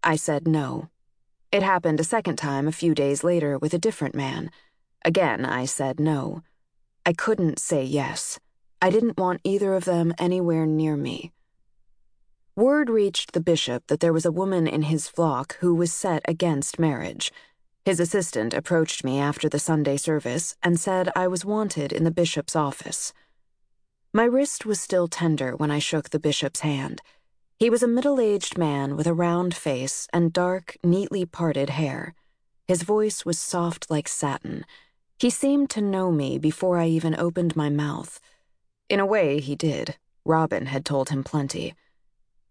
I 0.04 0.14
said 0.16 0.46
no. 0.46 0.88
It 1.52 1.64
happened 1.64 1.98
a 1.98 2.04
second 2.04 2.36
time 2.36 2.68
a 2.68 2.72
few 2.72 2.94
days 2.94 3.24
later 3.24 3.58
with 3.58 3.74
a 3.74 3.78
different 3.78 4.14
man. 4.14 4.52
Again, 5.04 5.44
I 5.44 5.64
said 5.64 5.98
no. 5.98 6.42
I 7.04 7.12
couldn't 7.12 7.58
say 7.58 7.82
yes. 7.82 8.38
I 8.80 8.90
didn't 8.90 9.18
want 9.18 9.40
either 9.42 9.74
of 9.74 9.84
them 9.84 10.14
anywhere 10.16 10.64
near 10.64 10.96
me. 10.96 11.32
Word 12.54 12.88
reached 12.88 13.32
the 13.32 13.40
bishop 13.40 13.88
that 13.88 13.98
there 13.98 14.12
was 14.12 14.24
a 14.24 14.32
woman 14.32 14.68
in 14.68 14.82
his 14.82 15.08
flock 15.08 15.56
who 15.58 15.74
was 15.74 15.92
set 15.92 16.22
against 16.26 16.78
marriage. 16.78 17.32
His 17.84 17.98
assistant 17.98 18.54
approached 18.54 19.02
me 19.02 19.18
after 19.18 19.48
the 19.48 19.58
Sunday 19.58 19.96
service 19.96 20.54
and 20.62 20.78
said 20.78 21.10
I 21.16 21.26
was 21.26 21.44
wanted 21.44 21.92
in 21.92 22.04
the 22.04 22.10
bishop's 22.12 22.54
office. 22.54 23.12
My 24.12 24.24
wrist 24.24 24.66
was 24.66 24.80
still 24.80 25.08
tender 25.08 25.56
when 25.56 25.70
I 25.70 25.80
shook 25.80 26.10
the 26.10 26.20
bishop's 26.20 26.60
hand. 26.60 27.00
He 27.60 27.68
was 27.68 27.82
a 27.82 27.88
middle 27.88 28.18
aged 28.18 28.56
man 28.56 28.96
with 28.96 29.06
a 29.06 29.12
round 29.12 29.54
face 29.54 30.08
and 30.14 30.32
dark, 30.32 30.78
neatly 30.82 31.26
parted 31.26 31.68
hair. 31.68 32.14
His 32.66 32.84
voice 32.84 33.26
was 33.26 33.38
soft 33.38 33.90
like 33.90 34.08
satin. 34.08 34.64
He 35.18 35.28
seemed 35.28 35.68
to 35.70 35.82
know 35.82 36.10
me 36.10 36.38
before 36.38 36.78
I 36.78 36.86
even 36.86 37.14
opened 37.14 37.54
my 37.54 37.68
mouth. 37.68 38.18
In 38.88 38.98
a 38.98 39.04
way, 39.04 39.40
he 39.40 39.56
did. 39.56 39.98
Robin 40.24 40.66
had 40.66 40.86
told 40.86 41.10
him 41.10 41.22
plenty. 41.22 41.74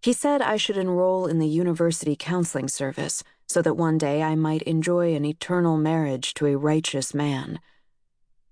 He 0.03 0.14
said 0.14 0.44
I 0.44 0.57
should 0.57 0.77
enroll 0.77 1.26
in 1.26 1.40
the 1.40 1.48
university 1.48 2.15
counseling 2.15 2.68
service 2.68 3.23
so 3.48 3.64
that 3.64 3.73
one 3.73 3.98
day 3.98 4.22
I 4.22 4.36
might 4.36 4.61
enjoy 4.61 5.15
an 5.15 5.26
eternal 5.26 5.77
marriage 5.77 6.36
to 6.36 6.45
a 6.45 6.56
righteous 6.56 7.15
man. 7.15 7.60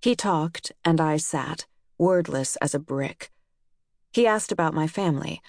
He 0.01 0.15
talked, 0.15 0.71
and 0.83 0.99
I 0.99 1.17
sat 1.17 1.67
wordless 1.99 2.55
as 2.55 2.73
a 2.73 2.79
brick. 2.79 3.29
He 4.11 4.25
asked 4.25 4.51
about 4.51 4.73
my 4.73 4.87
family. 4.87 5.39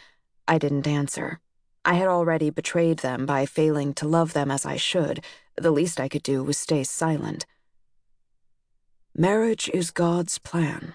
I 0.49 0.57
didn't 0.57 0.87
answer. 0.87 1.41
I 1.85 1.95
had 1.95 2.09
already 2.09 2.49
betrayed 2.49 2.99
them 3.01 3.27
by 3.27 3.45
failing 3.45 3.93
to 3.95 4.09
love 4.09 4.33
them 4.33 4.51
as 4.51 4.65
I 4.65 4.77
should. 4.77 5.23
The 5.57 5.71
least 5.71 6.01
I 6.01 6.09
could 6.09 6.23
do 6.23 6.43
was 6.43 6.57
stay 6.57 6.85
silent. 6.85 7.45
Marriage 9.15 9.71
is 9.75 9.91
God's 9.91 10.39
plan, 10.39 10.95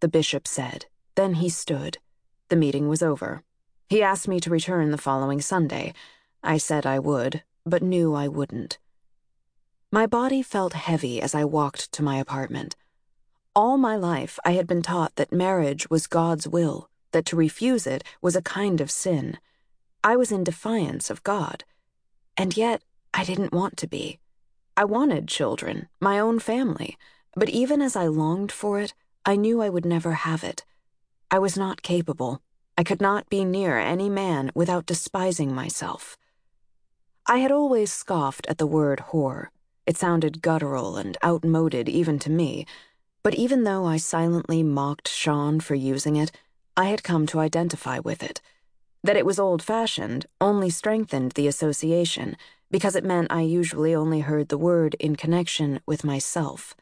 the 0.00 0.08
bishop 0.08 0.46
said. 0.46 0.86
Then 1.16 1.34
he 1.34 1.48
stood. 1.48 1.98
The 2.48 2.56
meeting 2.56 2.88
was 2.88 3.02
over. 3.02 3.42
He 3.88 4.02
asked 4.02 4.28
me 4.28 4.40
to 4.40 4.50
return 4.50 4.90
the 4.90 4.98
following 4.98 5.40
Sunday. 5.40 5.94
I 6.42 6.58
said 6.58 6.86
I 6.86 6.98
would, 6.98 7.42
but 7.66 7.82
knew 7.82 8.14
I 8.14 8.28
wouldn't. 8.28 8.78
My 9.90 10.06
body 10.06 10.42
felt 10.42 10.74
heavy 10.74 11.20
as 11.20 11.34
I 11.34 11.44
walked 11.44 11.92
to 11.92 12.02
my 12.02 12.16
apartment. 12.16 12.76
All 13.54 13.76
my 13.76 13.96
life, 13.96 14.38
I 14.44 14.52
had 14.52 14.66
been 14.66 14.80
taught 14.80 15.16
that 15.16 15.32
marriage 15.32 15.90
was 15.90 16.06
God's 16.06 16.48
will, 16.48 16.88
that 17.12 17.24
to 17.26 17.36
refuse 17.36 17.86
it 17.86 18.04
was 18.20 18.36
a 18.36 18.42
kind 18.42 18.80
of 18.80 18.90
sin. 18.90 19.38
I 20.02 20.16
was 20.16 20.32
in 20.32 20.44
defiance 20.44 21.10
of 21.10 21.22
God. 21.22 21.64
And 22.36 22.56
yet, 22.56 22.82
I 23.14 23.24
didn't 23.24 23.52
want 23.52 23.76
to 23.78 23.86
be. 23.86 24.18
I 24.76 24.84
wanted 24.84 25.28
children, 25.28 25.88
my 26.00 26.18
own 26.18 26.38
family, 26.38 26.96
but 27.34 27.48
even 27.50 27.80
as 27.82 27.94
I 27.94 28.06
longed 28.06 28.50
for 28.50 28.80
it, 28.80 28.94
I 29.24 29.36
knew 29.36 29.62
I 29.62 29.68
would 29.68 29.84
never 29.84 30.12
have 30.12 30.42
it. 30.42 30.64
I 31.30 31.38
was 31.38 31.56
not 31.56 31.82
capable. 31.82 32.42
I 32.76 32.84
could 32.84 33.00
not 33.00 33.28
be 33.28 33.44
near 33.44 33.78
any 33.78 34.08
man 34.08 34.50
without 34.54 34.86
despising 34.86 35.54
myself. 35.54 36.16
I 37.26 37.38
had 37.38 37.52
always 37.52 37.92
scoffed 37.92 38.46
at 38.48 38.58
the 38.58 38.66
word 38.66 39.04
whore. 39.10 39.48
It 39.86 39.96
sounded 39.96 40.42
guttural 40.42 40.96
and 40.96 41.16
outmoded 41.22 41.88
even 41.88 42.18
to 42.20 42.30
me 42.30 42.66
but 43.22 43.34
even 43.34 43.62
though 43.64 43.86
I 43.86 43.98
silently 43.98 44.62
mocked 44.62 45.08
Sean 45.08 45.60
for 45.60 45.74
using 45.74 46.16
it, 46.16 46.32
I 46.76 46.86
had 46.86 47.02
come 47.02 47.26
to 47.26 47.40
identify 47.40 47.98
with 47.98 48.22
it. 48.22 48.40
That 49.04 49.16
it 49.16 49.26
was 49.26 49.38
old 49.38 49.62
fashioned 49.62 50.26
only 50.40 50.70
strengthened 50.70 51.32
the 51.32 51.48
association 51.48 52.36
because 52.70 52.96
it 52.96 53.04
meant 53.04 53.30
I 53.30 53.42
usually 53.42 53.94
only 53.94 54.20
heard 54.20 54.48
the 54.48 54.58
word 54.58 54.94
in 54.98 55.16
connection 55.16 55.80
with 55.86 56.04
myself. 56.04 56.74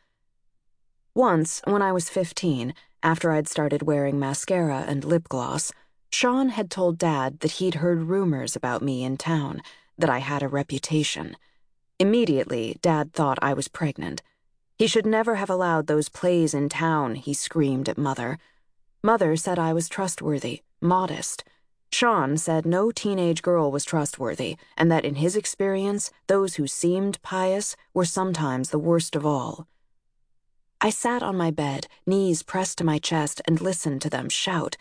Once, 1.14 1.60
when 1.64 1.82
I 1.82 1.90
was 1.90 2.08
15, 2.08 2.72
after 3.02 3.32
I'd 3.32 3.48
started 3.48 3.82
wearing 3.82 4.18
mascara 4.18 4.84
and 4.86 5.04
lip 5.04 5.28
gloss, 5.28 5.72
Sean 6.12 6.50
had 6.50 6.70
told 6.70 6.98
Dad 6.98 7.40
that 7.40 7.52
he'd 7.52 7.76
heard 7.76 8.02
rumors 8.02 8.54
about 8.54 8.82
me 8.82 9.02
in 9.02 9.16
town, 9.16 9.62
that 9.98 10.10
I 10.10 10.18
had 10.18 10.42
a 10.42 10.48
reputation. 10.48 11.36
Immediately, 11.98 12.78
Dad 12.80 13.12
thought 13.12 13.38
I 13.42 13.54
was 13.54 13.68
pregnant. 13.68 14.22
He 14.78 14.86
should 14.86 15.06
never 15.06 15.36
have 15.36 15.50
allowed 15.50 15.86
those 15.86 16.08
plays 16.08 16.54
in 16.54 16.68
town, 16.68 17.16
he 17.16 17.34
screamed 17.34 17.88
at 17.88 17.98
Mother. 17.98 18.38
Mother 19.02 19.34
said 19.34 19.58
I 19.58 19.72
was 19.72 19.88
trustworthy, 19.88 20.62
modest. 20.80 21.42
Sean 21.90 22.36
said 22.36 22.66
no 22.66 22.90
teenage 22.90 23.40
girl 23.40 23.72
was 23.72 23.84
trustworthy, 23.84 24.56
and 24.76 24.92
that 24.92 25.04
in 25.04 25.16
his 25.16 25.36
experience, 25.36 26.10
those 26.26 26.56
who 26.56 26.66
seemed 26.66 27.20
pious 27.22 27.76
were 27.94 28.04
sometimes 28.04 28.70
the 28.70 28.78
worst 28.78 29.16
of 29.16 29.24
all. 29.24 29.66
I 30.82 30.90
sat 30.90 31.22
on 31.22 31.36
my 31.36 31.50
bed, 31.50 31.88
knees 32.06 32.42
pressed 32.42 32.78
to 32.78 32.84
my 32.84 32.98
chest, 32.98 33.40
and 33.46 33.60
listened 33.60 34.02
to 34.02 34.10
them 34.10 34.28
shout. 34.28 34.76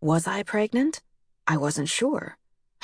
Was 0.00 0.26
I 0.26 0.42
pregnant? 0.42 1.02
I 1.46 1.56
wasn't 1.56 1.88
sure. 1.88 2.38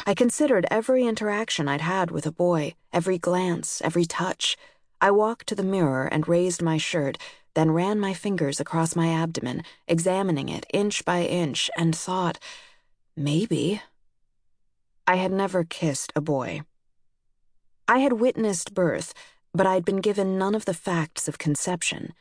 I 0.06 0.14
considered 0.14 0.66
every 0.70 1.04
interaction 1.04 1.68
I'd 1.68 1.80
had 1.80 2.10
with 2.10 2.24
a 2.24 2.32
boy, 2.32 2.74
every 2.92 3.18
glance, 3.18 3.82
every 3.84 4.04
touch. 4.04 4.56
I 5.00 5.10
walked 5.10 5.48
to 5.48 5.54
the 5.54 5.62
mirror 5.62 6.06
and 6.06 6.28
raised 6.28 6.62
my 6.62 6.78
shirt, 6.78 7.18
then 7.54 7.70
ran 7.70 8.00
my 8.00 8.14
fingers 8.14 8.60
across 8.60 8.96
my 8.96 9.08
abdomen, 9.08 9.62
examining 9.86 10.48
it 10.48 10.66
inch 10.72 11.04
by 11.04 11.22
inch, 11.22 11.70
and 11.76 11.94
thought, 11.94 12.38
maybe. 13.16 13.82
I 15.06 15.16
had 15.16 15.32
never 15.32 15.64
kissed 15.64 16.12
a 16.14 16.20
boy. 16.20 16.62
I 17.88 17.98
had 17.98 18.14
witnessed 18.14 18.74
birth, 18.74 19.12
but 19.52 19.66
I'd 19.66 19.84
been 19.84 20.00
given 20.00 20.38
none 20.38 20.54
of 20.54 20.64
the 20.64 20.74
facts 20.74 21.28
of 21.28 21.38
conception. 21.38 22.14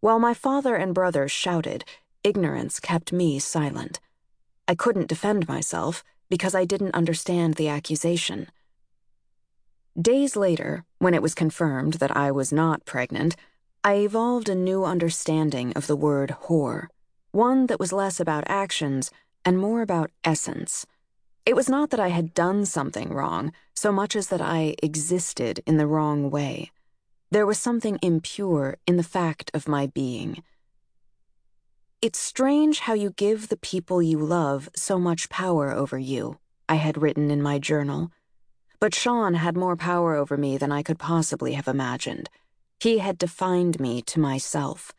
While 0.00 0.18
my 0.18 0.32
father 0.32 0.76
and 0.76 0.94
brother 0.94 1.28
shouted, 1.28 1.84
ignorance 2.24 2.80
kept 2.80 3.12
me 3.12 3.38
silent. 3.38 4.00
I 4.66 4.74
couldn't 4.74 5.08
defend 5.08 5.48
myself 5.48 6.04
because 6.30 6.54
I 6.54 6.64
didn't 6.64 6.94
understand 6.94 7.54
the 7.54 7.68
accusation. 7.68 8.48
Days 10.00 10.36
later, 10.36 10.84
when 10.98 11.12
it 11.12 11.22
was 11.22 11.34
confirmed 11.34 11.94
that 11.94 12.16
I 12.16 12.30
was 12.30 12.52
not 12.52 12.86
pregnant, 12.86 13.36
I 13.82 13.94
evolved 13.94 14.50
a 14.50 14.54
new 14.54 14.84
understanding 14.84 15.72
of 15.72 15.86
the 15.86 15.96
word 15.96 16.36
whore, 16.42 16.88
one 17.32 17.66
that 17.68 17.80
was 17.80 17.94
less 17.94 18.20
about 18.20 18.44
actions 18.46 19.10
and 19.42 19.58
more 19.58 19.80
about 19.80 20.10
essence. 20.22 20.84
It 21.46 21.56
was 21.56 21.66
not 21.66 21.88
that 21.88 22.00
I 22.00 22.08
had 22.08 22.34
done 22.34 22.66
something 22.66 23.08
wrong, 23.08 23.54
so 23.74 23.90
much 23.90 24.14
as 24.14 24.28
that 24.28 24.42
I 24.42 24.74
existed 24.82 25.62
in 25.66 25.78
the 25.78 25.86
wrong 25.86 26.30
way. 26.30 26.70
There 27.30 27.46
was 27.46 27.58
something 27.58 27.98
impure 28.02 28.76
in 28.86 28.98
the 28.98 29.02
fact 29.02 29.50
of 29.54 29.66
my 29.66 29.86
being. 29.86 30.42
It's 32.02 32.18
strange 32.18 32.80
how 32.80 32.92
you 32.92 33.10
give 33.10 33.48
the 33.48 33.56
people 33.56 34.02
you 34.02 34.18
love 34.18 34.68
so 34.76 34.98
much 34.98 35.30
power 35.30 35.70
over 35.70 35.98
you, 35.98 36.38
I 36.68 36.74
had 36.74 37.00
written 37.00 37.30
in 37.30 37.40
my 37.40 37.58
journal. 37.58 38.10
But 38.78 38.94
Sean 38.94 39.34
had 39.34 39.56
more 39.56 39.76
power 39.76 40.16
over 40.16 40.36
me 40.36 40.58
than 40.58 40.70
I 40.70 40.82
could 40.82 40.98
possibly 40.98 41.54
have 41.54 41.66
imagined. 41.66 42.28
He 42.80 42.98
had 42.98 43.18
defined 43.18 43.78
me 43.78 44.00
to 44.02 44.18
myself, 44.18 44.92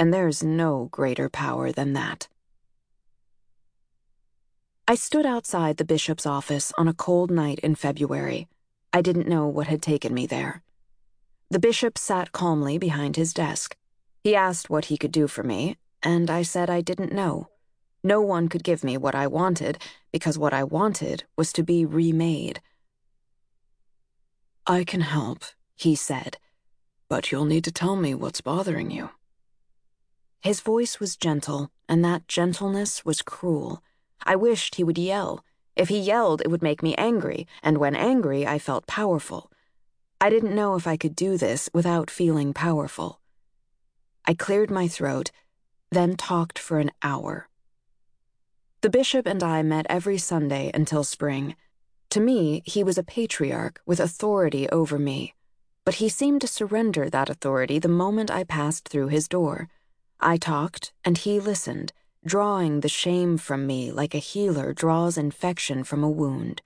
and 0.00 0.12
there's 0.12 0.42
no 0.42 0.88
greater 0.90 1.28
power 1.28 1.70
than 1.70 1.92
that. 1.92 2.26
I 4.88 4.96
stood 4.96 5.24
outside 5.24 5.76
the 5.76 5.84
bishop's 5.84 6.26
office 6.26 6.72
on 6.76 6.88
a 6.88 6.92
cold 6.92 7.30
night 7.30 7.60
in 7.60 7.76
February. 7.76 8.48
I 8.92 9.00
didn't 9.00 9.28
know 9.28 9.46
what 9.46 9.68
had 9.68 9.80
taken 9.80 10.12
me 10.12 10.26
there. 10.26 10.64
The 11.50 11.60
bishop 11.60 11.96
sat 11.96 12.32
calmly 12.32 12.78
behind 12.78 13.14
his 13.14 13.32
desk. 13.32 13.76
He 14.24 14.34
asked 14.34 14.68
what 14.68 14.86
he 14.86 14.98
could 14.98 15.12
do 15.12 15.28
for 15.28 15.44
me, 15.44 15.76
and 16.02 16.28
I 16.28 16.42
said 16.42 16.68
I 16.68 16.80
didn't 16.80 17.12
know. 17.12 17.48
No 18.02 18.20
one 18.20 18.48
could 18.48 18.64
give 18.64 18.82
me 18.82 18.96
what 18.96 19.14
I 19.14 19.28
wanted, 19.28 19.78
because 20.10 20.36
what 20.36 20.52
I 20.52 20.64
wanted 20.64 21.22
was 21.36 21.52
to 21.52 21.62
be 21.62 21.84
remade. 21.84 22.60
I 24.66 24.82
can 24.82 25.02
help, 25.02 25.44
he 25.76 25.94
said, 25.94 26.38
but 27.10 27.30
you'll 27.30 27.44
need 27.44 27.64
to 27.64 27.72
tell 27.72 27.96
me 27.96 28.14
what's 28.14 28.40
bothering 28.40 28.90
you. 28.90 29.10
His 30.40 30.60
voice 30.60 31.00
was 31.00 31.16
gentle, 31.16 31.70
and 31.88 32.02
that 32.04 32.28
gentleness 32.28 33.04
was 33.04 33.20
cruel. 33.20 33.82
I 34.22 34.36
wished 34.36 34.76
he 34.76 34.84
would 34.84 34.96
yell. 34.96 35.44
If 35.74 35.88
he 35.88 35.98
yelled, 35.98 36.40
it 36.40 36.48
would 36.48 36.62
make 36.62 36.82
me 36.82 36.94
angry, 36.94 37.48
and 37.62 37.78
when 37.78 37.96
angry, 37.96 38.46
I 38.46 38.58
felt 38.58 38.86
powerful. 38.86 39.50
I 40.20 40.30
didn't 40.30 40.54
know 40.54 40.76
if 40.76 40.86
I 40.86 40.96
could 40.96 41.16
do 41.16 41.36
this 41.36 41.68
without 41.74 42.10
feeling 42.10 42.54
powerful. 42.54 43.20
I 44.24 44.34
cleared 44.34 44.70
my 44.70 44.86
throat, 44.86 45.32
then 45.90 46.16
talked 46.16 46.58
for 46.58 46.78
an 46.78 46.92
hour. 47.02 47.48
The 48.82 48.90
bishop 48.90 49.26
and 49.26 49.42
I 49.42 49.62
met 49.62 49.86
every 49.90 50.16
Sunday 50.16 50.70
until 50.72 51.02
spring. 51.02 51.56
To 52.10 52.20
me, 52.20 52.62
he 52.64 52.84
was 52.84 52.98
a 52.98 53.02
patriarch 53.02 53.80
with 53.84 53.98
authority 53.98 54.68
over 54.68 54.98
me, 54.98 55.34
but 55.90 55.96
he 55.96 56.08
seemed 56.08 56.40
to 56.40 56.46
surrender 56.46 57.10
that 57.10 57.28
authority 57.28 57.80
the 57.80 57.88
moment 57.88 58.30
I 58.30 58.44
passed 58.44 58.88
through 58.88 59.08
his 59.08 59.26
door. 59.26 59.68
I 60.20 60.36
talked, 60.36 60.92
and 61.04 61.18
he 61.18 61.40
listened, 61.40 61.92
drawing 62.24 62.78
the 62.78 62.88
shame 62.88 63.36
from 63.38 63.66
me 63.66 63.90
like 63.90 64.14
a 64.14 64.18
healer 64.18 64.72
draws 64.72 65.18
infection 65.18 65.82
from 65.82 66.04
a 66.04 66.08
wound. 66.08 66.62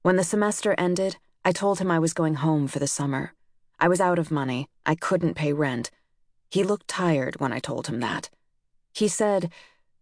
When 0.00 0.16
the 0.16 0.24
semester 0.24 0.74
ended, 0.78 1.18
I 1.44 1.52
told 1.52 1.80
him 1.80 1.90
I 1.90 1.98
was 1.98 2.14
going 2.14 2.36
home 2.36 2.66
for 2.66 2.78
the 2.78 2.86
summer. 2.86 3.34
I 3.78 3.88
was 3.88 4.00
out 4.00 4.18
of 4.18 4.30
money. 4.30 4.70
I 4.86 4.94
couldn't 4.94 5.34
pay 5.34 5.52
rent. 5.52 5.90
He 6.50 6.64
looked 6.64 6.88
tired 6.88 7.38
when 7.38 7.52
I 7.52 7.58
told 7.58 7.88
him 7.88 8.00
that. 8.00 8.30
He 8.94 9.08
said, 9.08 9.52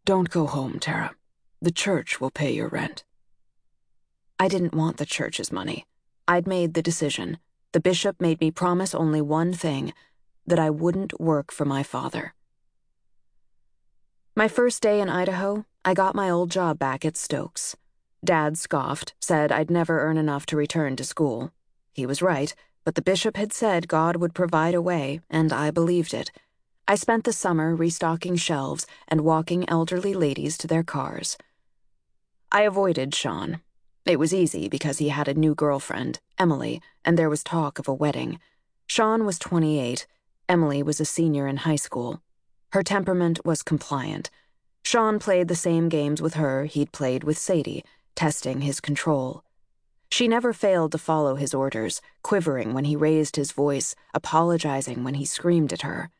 Don't 0.04 0.30
go 0.30 0.46
home, 0.46 0.78
Tara. 0.78 1.16
The 1.60 1.72
church 1.72 2.20
will 2.20 2.30
pay 2.30 2.52
your 2.52 2.68
rent. 2.68 3.02
I 4.38 4.46
didn't 4.46 4.76
want 4.76 4.98
the 4.98 5.06
church's 5.06 5.50
money. 5.50 5.86
I'd 6.28 6.46
made 6.46 6.74
the 6.74 6.82
decision. 6.82 7.38
The 7.76 7.90
bishop 7.90 8.22
made 8.22 8.40
me 8.40 8.50
promise 8.50 8.94
only 8.94 9.20
one 9.20 9.52
thing 9.52 9.92
that 10.46 10.58
I 10.58 10.70
wouldn't 10.70 11.20
work 11.20 11.52
for 11.52 11.66
my 11.66 11.82
father. 11.82 12.32
My 14.34 14.48
first 14.48 14.82
day 14.82 14.98
in 14.98 15.10
Idaho, 15.10 15.66
I 15.84 15.92
got 15.92 16.14
my 16.14 16.30
old 16.30 16.50
job 16.50 16.78
back 16.78 17.04
at 17.04 17.18
Stokes. 17.18 17.76
Dad 18.24 18.56
scoffed, 18.56 19.14
said 19.20 19.52
I'd 19.52 19.70
never 19.70 20.00
earn 20.00 20.16
enough 20.16 20.46
to 20.46 20.56
return 20.56 20.96
to 20.96 21.04
school. 21.04 21.52
He 21.92 22.06
was 22.06 22.22
right, 22.22 22.54
but 22.82 22.94
the 22.94 23.02
bishop 23.02 23.36
had 23.36 23.52
said 23.52 23.88
God 23.88 24.16
would 24.16 24.32
provide 24.32 24.74
a 24.74 24.80
way, 24.80 25.20
and 25.28 25.52
I 25.52 25.70
believed 25.70 26.14
it. 26.14 26.32
I 26.88 26.94
spent 26.94 27.24
the 27.24 27.32
summer 27.34 27.76
restocking 27.76 28.36
shelves 28.36 28.86
and 29.06 29.20
walking 29.20 29.68
elderly 29.68 30.14
ladies 30.14 30.56
to 30.56 30.66
their 30.66 30.82
cars. 30.82 31.36
I 32.50 32.62
avoided 32.62 33.14
Sean. 33.14 33.60
It 34.06 34.18
was 34.18 34.32
easy 34.32 34.68
because 34.68 34.98
he 34.98 35.08
had 35.08 35.28
a 35.28 35.34
new 35.34 35.54
girlfriend, 35.54 36.20
Emily, 36.38 36.80
and 37.04 37.18
there 37.18 37.30
was 37.30 37.42
talk 37.42 37.78
of 37.78 37.88
a 37.88 37.94
wedding. 37.94 38.38
Sean 38.86 39.26
was 39.26 39.38
28. 39.38 40.06
Emily 40.48 40.82
was 40.82 41.00
a 41.00 41.04
senior 41.04 41.48
in 41.48 41.58
high 41.58 41.76
school. 41.76 42.22
Her 42.70 42.82
temperament 42.82 43.44
was 43.44 43.62
compliant. 43.62 44.30
Sean 44.84 45.18
played 45.18 45.48
the 45.48 45.56
same 45.56 45.88
games 45.88 46.22
with 46.22 46.34
her 46.34 46.66
he'd 46.66 46.92
played 46.92 47.24
with 47.24 47.36
Sadie 47.36 47.84
testing 48.16 48.62
his 48.62 48.80
control. 48.80 49.44
She 50.10 50.26
never 50.26 50.52
failed 50.52 50.92
to 50.92 50.98
follow 50.98 51.36
his 51.36 51.54
orders, 51.54 52.00
quivering 52.22 52.74
when 52.74 52.84
he 52.84 52.96
raised 52.96 53.36
his 53.36 53.52
voice, 53.52 53.94
apologizing 54.14 55.04
when 55.04 55.14
he 55.14 55.24
screamed 55.24 55.72
at 55.72 55.82
her. 55.82 56.10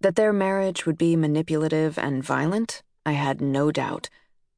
That 0.00 0.16
their 0.16 0.32
marriage 0.32 0.84
would 0.84 0.98
be 0.98 1.14
manipulative 1.14 1.96
and 1.96 2.24
violent, 2.24 2.82
I 3.06 3.12
had 3.12 3.40
no 3.40 3.70
doubt, 3.70 4.10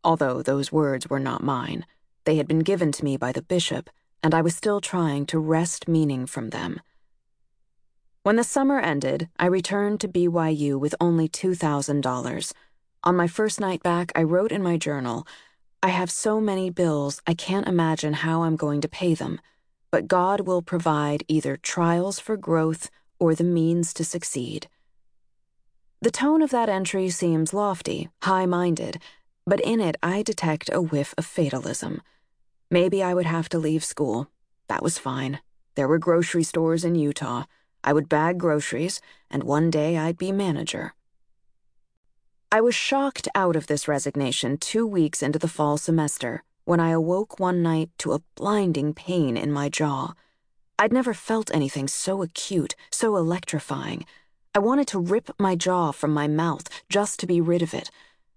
although 0.03 0.43
those 0.43 0.73
words 0.73 1.09
were 1.09 1.21
not 1.21 1.43
mine. 1.43 1.85
They 2.25 2.37
had 2.37 2.49
been 2.49 2.61
given 2.61 2.93
to 2.93 3.05
me 3.05 3.17
by 3.17 3.33
the 3.33 3.43
bishop, 3.43 3.91
and 4.23 4.35
I 4.35 4.41
was 4.41 4.57
still 4.57 4.81
trying 4.81 5.27
to 5.27 5.39
wrest 5.39 5.89
meaning 5.89 6.27
from 6.27 6.51
them. 6.51 6.81
When 8.23 8.37
the 8.37 8.45
summer 8.45 8.81
ended, 8.81 9.29
I 9.39 9.47
returned 9.47 10.01
to 10.01 10.09
BYU 10.09 10.81
with 10.81 10.95
only 10.99 11.29
$2,000. 11.29 12.53
On 13.05 13.17
my 13.17 13.27
first 13.27 13.61
night 13.61 13.83
back, 13.83 14.11
I 14.15 14.23
wrote 14.23 14.51
in 14.51 14.63
my 14.63 14.79
journal, 14.79 15.27
I 15.83 15.89
have 15.89 16.11
so 16.11 16.41
many 16.41 16.71
bills, 16.71 17.21
I 17.27 17.35
can't 17.35 17.69
imagine 17.69 18.15
how 18.15 18.45
I'm 18.45 18.57
going 18.57 18.81
to 18.81 18.89
pay 18.89 19.13
them, 19.13 19.39
but 19.91 20.09
God 20.09 20.41
will 20.41 20.63
provide 20.63 21.25
either 21.29 21.59
trials 21.59 22.19
for 22.19 22.39
growth 22.39 22.89
or 23.19 23.35
the 23.35 23.45
means 23.45 23.93
to 23.93 24.05
succeed. 24.05 24.69
The 26.01 26.11
tone 26.11 26.41
of 26.41 26.51
that 26.51 26.71
entry 26.71 27.11
seems 27.11 27.53
lofty, 27.53 28.09
high 28.23 28.47
minded, 28.47 29.03
but 29.47 29.61
in 29.61 29.81
it 29.81 29.97
I 30.03 30.23
detect 30.23 30.71
a 30.73 30.81
whiff 30.81 31.15
of 31.19 31.27
fatalism. 31.27 32.01
Maybe 32.75 33.05
I 33.05 33.15
would 33.15 33.27
have 33.27 33.49
to 33.51 33.59
leave 33.61 33.85
school. 33.85 34.27
That 34.67 34.83
was 34.83 34.99
fine. 34.99 35.39
There 35.77 35.87
were 35.87 36.07
grocery 36.07 36.43
stores 36.43 36.85
in 36.85 36.97
Utah. 36.97 37.45
I 37.85 37.93
would 37.93 38.09
bag 38.09 38.37
groceries, 38.37 39.01
and 39.31 39.45
one 39.45 39.71
day 39.71 39.97
I'd 39.97 40.19
be 40.19 40.33
manager. 40.33 40.95
I 42.51 42.61
was 42.61 42.75
shocked 42.75 43.29
out 43.33 43.55
of 43.55 43.69
this 43.69 43.87
resignation 43.87 44.57
two 44.59 44.89
weeks 44.89 45.23
into 45.23 45.39
the 45.39 45.47
fall 45.57 45.77
semester 45.77 46.43
when 46.65 46.81
I 46.81 46.91
awoke 46.91 47.39
one 47.39 47.63
night 47.63 47.91
to 47.99 48.13
a 48.13 48.23
blinding 48.35 48.93
pain 48.93 49.37
in 49.37 49.53
my 49.53 49.69
jaw. 49.69 50.15
I'd 50.77 50.93
never 50.93 51.15
felt 51.15 51.55
anything 51.55 51.87
so 51.87 52.23
acute, 52.23 52.75
so 52.91 53.15
electrifying. 53.15 54.05
I 54.53 54.59
wanted 54.59 54.89
to 54.89 54.99
rip 54.99 55.31
my 55.39 55.55
jaw 55.55 55.93
from 55.93 56.13
my 56.13 56.27
mouth 56.27 56.69
just 56.89 57.21
to 57.21 57.27
be 57.29 57.41
rid 57.41 57.63
of 57.63 57.73
it. 57.73 57.93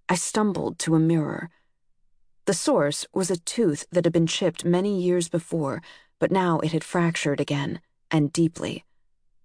I 0.07 0.14
stumbled 0.14 0.77
to 0.77 0.93
a 0.93 0.99
mirror. 0.99 1.49
The 2.48 2.53
source 2.53 3.06
was 3.14 3.30
a 3.30 3.36
tooth 3.36 3.86
that 3.91 4.06
had 4.06 4.14
been 4.14 4.26
chipped 4.26 4.64
many 4.64 5.02
years 5.02 5.28
before, 5.28 5.82
but 6.18 6.32
now 6.32 6.60
it 6.60 6.72
had 6.72 6.82
fractured 6.82 7.41
again, 7.41 7.82
and 8.10 8.32
deeply. 8.32 8.86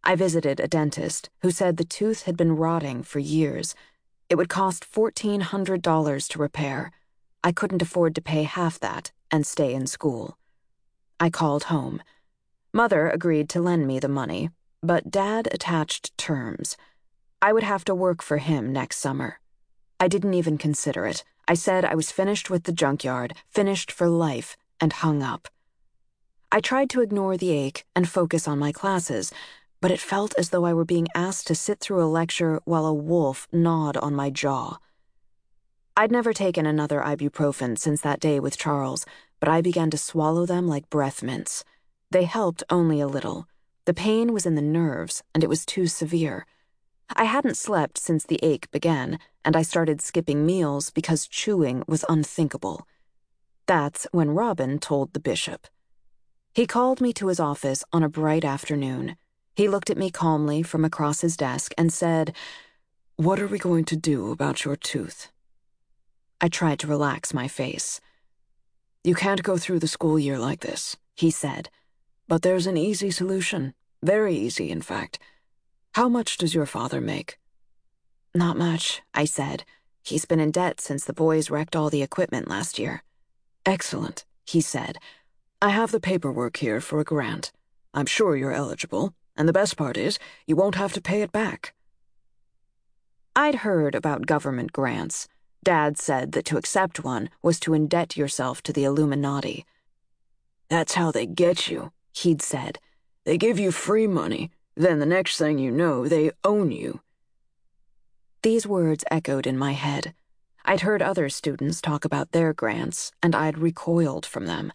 I 0.04 0.14
visited 0.14 0.60
a 0.60 0.68
dentist 0.68 1.28
who 1.40 1.50
said 1.50 1.76
the 1.76 1.84
tooth 1.84 2.22
had 2.22 2.36
been 2.36 2.54
rotting 2.54 3.02
for 3.02 3.18
years. 3.18 3.74
It 4.28 4.36
would 4.36 4.48
cost 4.48 4.86
$1,400 4.88 6.28
to 6.28 6.38
repair. 6.38 6.92
I 7.42 7.50
couldn't 7.50 7.82
afford 7.82 8.14
to 8.14 8.22
pay 8.22 8.44
half 8.44 8.78
that 8.78 9.10
and 9.32 9.44
stay 9.44 9.74
in 9.74 9.88
school. 9.88 10.38
I 11.18 11.28
called 11.28 11.64
home. 11.64 12.04
Mother 12.72 13.08
agreed 13.08 13.48
to 13.48 13.60
lend 13.60 13.84
me 13.84 13.98
the 13.98 14.06
money, 14.06 14.50
but 14.80 15.10
Dad 15.10 15.48
attached 15.50 16.16
terms. 16.16 16.76
I 17.40 17.52
would 17.52 17.64
have 17.64 17.84
to 17.86 17.96
work 17.96 18.22
for 18.22 18.38
him 18.38 18.72
next 18.72 18.98
summer. 18.98 19.40
I 19.98 20.06
didn't 20.06 20.34
even 20.34 20.56
consider 20.56 21.04
it. 21.04 21.24
I 21.48 21.54
said 21.54 21.84
I 21.84 21.94
was 21.94 22.12
finished 22.12 22.50
with 22.50 22.64
the 22.64 22.72
junkyard, 22.72 23.34
finished 23.48 23.90
for 23.90 24.08
life, 24.08 24.56
and 24.80 24.92
hung 24.92 25.22
up. 25.22 25.48
I 26.50 26.60
tried 26.60 26.90
to 26.90 27.00
ignore 27.00 27.36
the 27.36 27.50
ache 27.50 27.84
and 27.96 28.08
focus 28.08 28.46
on 28.46 28.58
my 28.58 28.72
classes, 28.72 29.32
but 29.80 29.90
it 29.90 30.00
felt 30.00 30.34
as 30.38 30.50
though 30.50 30.64
I 30.64 30.74
were 30.74 30.84
being 30.84 31.08
asked 31.14 31.46
to 31.48 31.54
sit 31.54 31.80
through 31.80 32.02
a 32.02 32.06
lecture 32.06 32.60
while 32.64 32.86
a 32.86 32.94
wolf 32.94 33.48
gnawed 33.52 33.96
on 33.96 34.14
my 34.14 34.30
jaw. 34.30 34.78
I'd 35.96 36.12
never 36.12 36.32
taken 36.32 36.64
another 36.64 37.00
ibuprofen 37.00 37.76
since 37.78 38.00
that 38.02 38.20
day 38.20 38.38
with 38.38 38.56
Charles, 38.56 39.04
but 39.40 39.48
I 39.48 39.60
began 39.60 39.90
to 39.90 39.98
swallow 39.98 40.46
them 40.46 40.68
like 40.68 40.88
breath 40.88 41.22
mints. 41.22 41.64
They 42.10 42.24
helped 42.24 42.62
only 42.70 43.00
a 43.00 43.08
little. 43.08 43.48
The 43.84 43.94
pain 43.94 44.32
was 44.32 44.46
in 44.46 44.54
the 44.54 44.62
nerves, 44.62 45.22
and 45.34 45.42
it 45.42 45.48
was 45.48 45.66
too 45.66 45.86
severe. 45.86 46.46
I 47.14 47.24
hadn't 47.24 47.56
slept 47.56 47.98
since 47.98 48.24
the 48.24 48.40
ache 48.42 48.70
began, 48.70 49.18
and 49.44 49.56
I 49.56 49.62
started 49.62 50.00
skipping 50.00 50.46
meals 50.46 50.90
because 50.90 51.26
chewing 51.26 51.84
was 51.86 52.04
unthinkable. 52.08 52.86
That's 53.66 54.06
when 54.12 54.30
Robin 54.30 54.78
told 54.78 55.12
the 55.12 55.20
bishop. 55.20 55.66
He 56.54 56.66
called 56.66 57.00
me 57.00 57.12
to 57.14 57.28
his 57.28 57.40
office 57.40 57.84
on 57.92 58.02
a 58.02 58.08
bright 58.08 58.44
afternoon. 58.44 59.16
He 59.54 59.68
looked 59.68 59.90
at 59.90 59.96
me 59.98 60.10
calmly 60.10 60.62
from 60.62 60.84
across 60.84 61.20
his 61.20 61.36
desk 61.36 61.72
and 61.78 61.92
said, 61.92 62.34
What 63.16 63.40
are 63.40 63.46
we 63.46 63.58
going 63.58 63.84
to 63.86 63.96
do 63.96 64.30
about 64.30 64.64
your 64.64 64.76
tooth? 64.76 65.30
I 66.40 66.48
tried 66.48 66.78
to 66.80 66.86
relax 66.86 67.32
my 67.32 67.48
face. 67.48 68.00
You 69.04 69.14
can't 69.14 69.42
go 69.42 69.56
through 69.56 69.78
the 69.78 69.88
school 69.88 70.18
year 70.18 70.38
like 70.38 70.60
this, 70.60 70.96
he 71.14 71.30
said. 71.30 71.70
But 72.28 72.42
there's 72.42 72.66
an 72.66 72.76
easy 72.76 73.10
solution. 73.10 73.74
Very 74.02 74.34
easy, 74.34 74.70
in 74.70 74.82
fact. 74.82 75.18
How 75.94 76.08
much 76.08 76.38
does 76.38 76.54
your 76.54 76.64
father 76.64 77.02
make? 77.02 77.38
Not 78.34 78.56
much, 78.56 79.02
I 79.12 79.26
said. 79.26 79.64
He's 80.02 80.24
been 80.24 80.40
in 80.40 80.50
debt 80.50 80.80
since 80.80 81.04
the 81.04 81.12
boys 81.12 81.50
wrecked 81.50 81.76
all 81.76 81.90
the 81.90 82.02
equipment 82.02 82.48
last 82.48 82.78
year. 82.78 83.02
Excellent, 83.66 84.24
he 84.46 84.62
said. 84.62 84.96
I 85.60 85.68
have 85.68 85.92
the 85.92 86.00
paperwork 86.00 86.56
here 86.56 86.80
for 86.80 86.98
a 86.98 87.04
grant. 87.04 87.52
I'm 87.92 88.06
sure 88.06 88.36
you're 88.36 88.54
eligible, 88.54 89.12
and 89.36 89.46
the 89.46 89.52
best 89.52 89.76
part 89.76 89.98
is, 89.98 90.18
you 90.46 90.56
won't 90.56 90.76
have 90.76 90.94
to 90.94 91.02
pay 91.02 91.20
it 91.20 91.30
back. 91.30 91.74
I'd 93.36 93.56
heard 93.56 93.94
about 93.94 94.24
government 94.24 94.72
grants. 94.72 95.28
Dad 95.62 95.98
said 95.98 96.32
that 96.32 96.46
to 96.46 96.56
accept 96.56 97.04
one 97.04 97.28
was 97.42 97.60
to 97.60 97.72
indebt 97.72 98.16
yourself 98.16 98.62
to 98.62 98.72
the 98.72 98.84
Illuminati. 98.84 99.66
That's 100.70 100.94
how 100.94 101.12
they 101.12 101.26
get 101.26 101.68
you, 101.68 101.92
he'd 102.14 102.40
said. 102.40 102.78
They 103.24 103.36
give 103.36 103.58
you 103.58 103.70
free 103.72 104.06
money, 104.06 104.50
then 104.74 104.98
the 104.98 105.06
next 105.06 105.36
thing 105.36 105.58
you 105.58 105.70
know, 105.70 106.08
they 106.08 106.30
own 106.44 106.70
you. 106.70 107.00
These 108.42 108.66
words 108.66 109.04
echoed 109.10 109.46
in 109.46 109.56
my 109.56 109.72
head. 109.72 110.14
I'd 110.64 110.82
heard 110.82 111.02
other 111.02 111.28
students 111.28 111.80
talk 111.80 112.04
about 112.04 112.32
their 112.32 112.52
grants, 112.52 113.12
and 113.22 113.34
I'd 113.34 113.58
recoiled 113.58 114.24
from 114.24 114.46
them. 114.46 114.72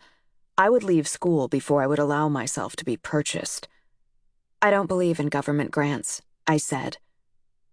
I 0.57 0.69
would 0.69 0.83
leave 0.83 1.07
school 1.07 1.47
before 1.47 1.81
I 1.81 1.87
would 1.87 1.99
allow 1.99 2.29
myself 2.29 2.75
to 2.77 2.85
be 2.85 2.97
purchased. 2.97 3.67
I 4.61 4.71
don't 4.71 4.87
believe 4.87 5.19
in 5.19 5.27
government 5.27 5.71
grants, 5.71 6.21
I 6.47 6.57
said. 6.57 6.97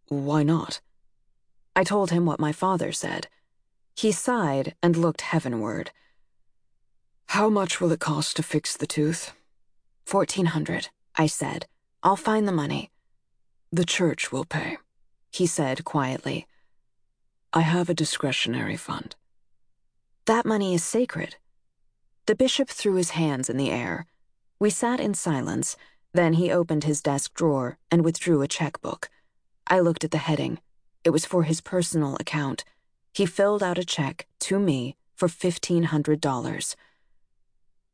Why 0.08 0.42
not? 0.42 0.80
I 1.74 1.82
told 1.82 2.10
him 2.10 2.26
what 2.26 2.38
my 2.38 2.52
father 2.52 2.92
said. 2.92 3.28
He 3.96 4.12
sighed 4.12 4.74
and 4.82 4.96
looked 4.96 5.22
heavenward. 5.22 5.90
How 7.28 7.48
much 7.48 7.80
will 7.80 7.90
it 7.92 8.00
cost 8.00 8.36
to 8.36 8.42
fix 8.42 8.76
the 8.76 8.86
tooth? 8.86 9.32
Fourteen 10.04 10.46
hundred, 10.46 10.88
I 11.16 11.26
said. 11.26 11.66
I'll 12.06 12.16
find 12.16 12.46
the 12.46 12.52
money. 12.52 12.90
The 13.72 13.86
church 13.86 14.30
will 14.30 14.44
pay, 14.44 14.76
he 15.32 15.46
said 15.46 15.86
quietly. 15.86 16.46
I 17.54 17.62
have 17.62 17.88
a 17.88 17.94
discretionary 17.94 18.76
fund. 18.76 19.16
That 20.26 20.44
money 20.44 20.74
is 20.74 20.84
sacred. 20.84 21.36
The 22.26 22.34
bishop 22.34 22.68
threw 22.68 22.96
his 22.96 23.12
hands 23.12 23.48
in 23.48 23.56
the 23.56 23.70
air. 23.70 24.06
We 24.58 24.68
sat 24.68 25.00
in 25.00 25.14
silence, 25.14 25.78
then 26.12 26.34
he 26.34 26.52
opened 26.52 26.84
his 26.84 27.00
desk 27.00 27.32
drawer 27.32 27.78
and 27.90 28.04
withdrew 28.04 28.42
a 28.42 28.48
checkbook. 28.48 29.08
I 29.66 29.80
looked 29.80 30.04
at 30.04 30.10
the 30.10 30.18
heading. 30.18 30.58
It 31.04 31.10
was 31.10 31.24
for 31.24 31.44
his 31.44 31.62
personal 31.62 32.16
account. 32.20 32.64
He 33.14 33.24
filled 33.24 33.62
out 33.62 33.78
a 33.78 33.84
check 33.84 34.26
to 34.40 34.58
me 34.58 34.96
for 35.16 35.26
$1,500. 35.26 36.74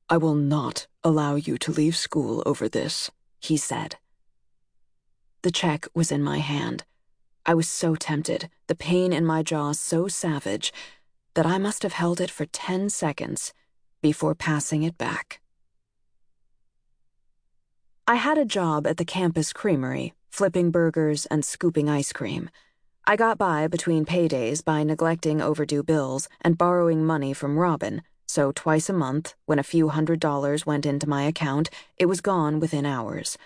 I 0.09 0.17
will 0.17 0.35
not 0.35 0.89
allow 1.05 1.37
you 1.37 1.57
to 1.59 1.71
leave 1.71 1.97
school 1.97 2.43
over 2.45 2.69
this, 2.69 3.13
he 3.41 3.57
said. 3.57 3.97
The 5.43 5.51
check 5.51 5.87
was 5.95 6.13
in 6.13 6.23
my 6.23 6.39
hand. 6.39 6.85
I 7.47 7.55
was 7.55 7.69
so 7.69 7.97
tempted, 7.97 8.51
the 8.67 8.75
pain 8.75 9.13
in 9.13 9.25
my 9.25 9.43
jaw 9.43 9.73
so 9.73 10.07
savage, 10.07 10.73
that 11.35 11.47
I 11.47 11.59
must 11.59 11.83
have 11.83 11.95
held 11.95 12.21
it 12.21 12.31
for 12.31 12.47
10 12.47 12.91
seconds 12.91 13.53
before 14.03 14.35
passing 14.35 14.83
it 14.83 14.99
back. 14.99 15.41
I 18.07 18.17
had 18.17 18.39
a 18.39 18.45
job 18.45 18.87
at 18.87 18.97
the 18.97 19.05
campus 19.05 19.53
creamery, 19.53 20.15
flipping 20.31 20.71
burgers 20.71 21.27
and 21.27 21.45
scooping 21.45 21.89
ice 21.89 22.13
cream. 22.13 22.51
I 23.07 23.17
got 23.17 23.39
by 23.39 23.67
between 23.69 24.05
paydays 24.05 24.65
by 24.65 24.83
neglecting 24.83 25.41
overdue 25.41 25.83
bills 25.83 26.29
and 26.41 26.59
borrowing 26.59 27.05
money 27.05 27.33
from 27.33 27.59
Robin, 27.59 28.03
so 28.31 28.53
twice 28.53 28.89
a 28.89 28.93
month, 28.93 29.35
when 29.47 29.59
a 29.59 29.65
few 29.65 29.89
hundred 29.89 30.21
dollars 30.21 30.65
went 30.65 30.87
into 30.87 31.09
my 31.09 31.25
account, 31.25 31.69
it 31.97 32.07
was 32.07 32.21
gone 32.21 32.61
within 32.61 32.87
hours. 32.87 33.37